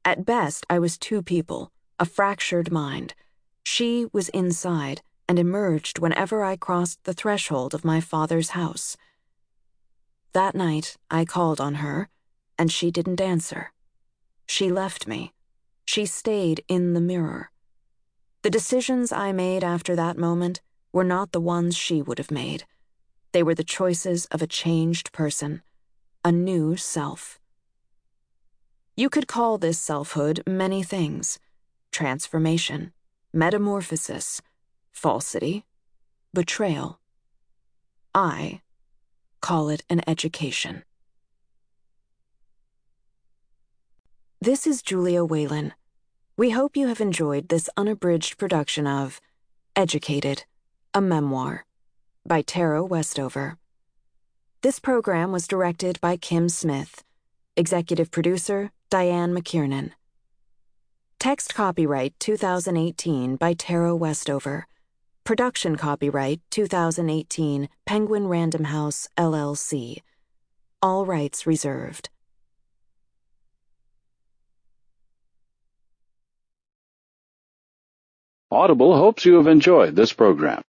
At 0.06 0.25
best, 0.25 0.65
I 0.69 0.79
was 0.79 0.97
two 0.97 1.22
people, 1.22 1.73
a 1.99 2.06
fractured 2.06 2.72
mind. 2.72 3.13
She 3.65 4.06
was 4.13 4.29
inside, 4.29 5.01
and 5.27 5.38
emerged 5.38 5.99
whenever 5.99 6.41
I 6.41 6.56
crossed 6.56 7.03
the 7.03 7.13
threshold 7.13 7.73
of 7.73 7.83
my 7.83 7.99
father's 7.99 8.51
house. 8.51 8.95
That 10.31 10.56
night, 10.56 10.95
I 11.11 11.25
called 11.25 11.59
on 11.59 11.75
her, 11.75 12.07
and 12.57 12.72
she 12.72 12.91
didn't 12.91 13.19
answer. 13.19 13.73
She 14.47 14.72
left 14.72 15.06
me. 15.06 15.33
She 15.85 16.06
stayed 16.06 16.63
in 16.69 16.93
the 16.93 17.01
mirror. 17.01 17.51
The 18.41 18.49
decisions 18.49 19.11
I 19.11 19.33
made 19.33 19.65
after 19.65 19.97
that 19.97 20.17
moment 20.17 20.61
were 20.93 21.03
not 21.03 21.33
the 21.33 21.41
ones 21.41 21.75
she 21.75 22.01
would 22.01 22.19
have 22.19 22.31
made. 22.31 22.63
They 23.33 23.43
were 23.43 23.56
the 23.56 23.65
choices 23.65 24.27
of 24.27 24.41
a 24.41 24.47
changed 24.47 25.11
person, 25.11 25.61
a 26.23 26.31
new 26.31 26.77
self. 26.77 27.38
You 28.99 29.12
could 29.12 29.28
call 29.28 29.60
this 29.60 29.78
selfhood 29.78 30.42
many 30.47 30.81
things 30.81 31.38
transformation, 31.92 32.94
metamorphosis, 33.31 34.42
falsity, 34.92 35.65
betrayal. 36.33 36.99
I 38.15 38.62
call 39.40 39.69
it 39.69 39.83
an 39.88 40.01
education. 40.08 40.83
This 44.42 44.65
is 44.65 44.81
Julia 44.81 45.24
Whelan. 45.24 45.76
We 46.35 46.49
hope 46.49 46.76
you 46.76 46.88
have 46.88 46.99
enjoyed 46.99 47.49
this 47.49 47.69
unabridged 47.78 48.40
production 48.40 48.88
of 48.88 49.22
Educated, 49.76 50.46
a 50.96 51.01
Memoir 51.01 51.67
by 52.26 52.42
Tara 52.42 52.83
Westover. 52.83 53.60
This 54.63 54.80
program 54.80 55.31
was 55.31 55.47
directed 55.47 56.01
by 56.01 56.17
Kim 56.17 56.49
Smith, 56.49 57.03
executive 57.56 58.10
producer 58.10 58.72
Diane 58.89 59.35
McKiernan. 59.35 59.91
Text 61.19 61.53
copyright 61.53 62.17
2018 62.19 63.35
by 63.35 63.51
Tara 63.53 63.93
Westover. 63.93 64.65
Production 65.25 65.75
copyright 65.75 66.39
2018 66.51 67.67
Penguin 67.85 68.27
Random 68.27 68.63
House, 68.63 69.09
LLC. 69.17 69.97
All 70.81 71.05
rights 71.05 71.45
reserved. 71.45 72.09
Audible 78.49 78.95
hopes 78.95 79.25
you 79.25 79.33
have 79.33 79.47
enjoyed 79.47 79.97
this 79.97 80.13
program. 80.13 80.63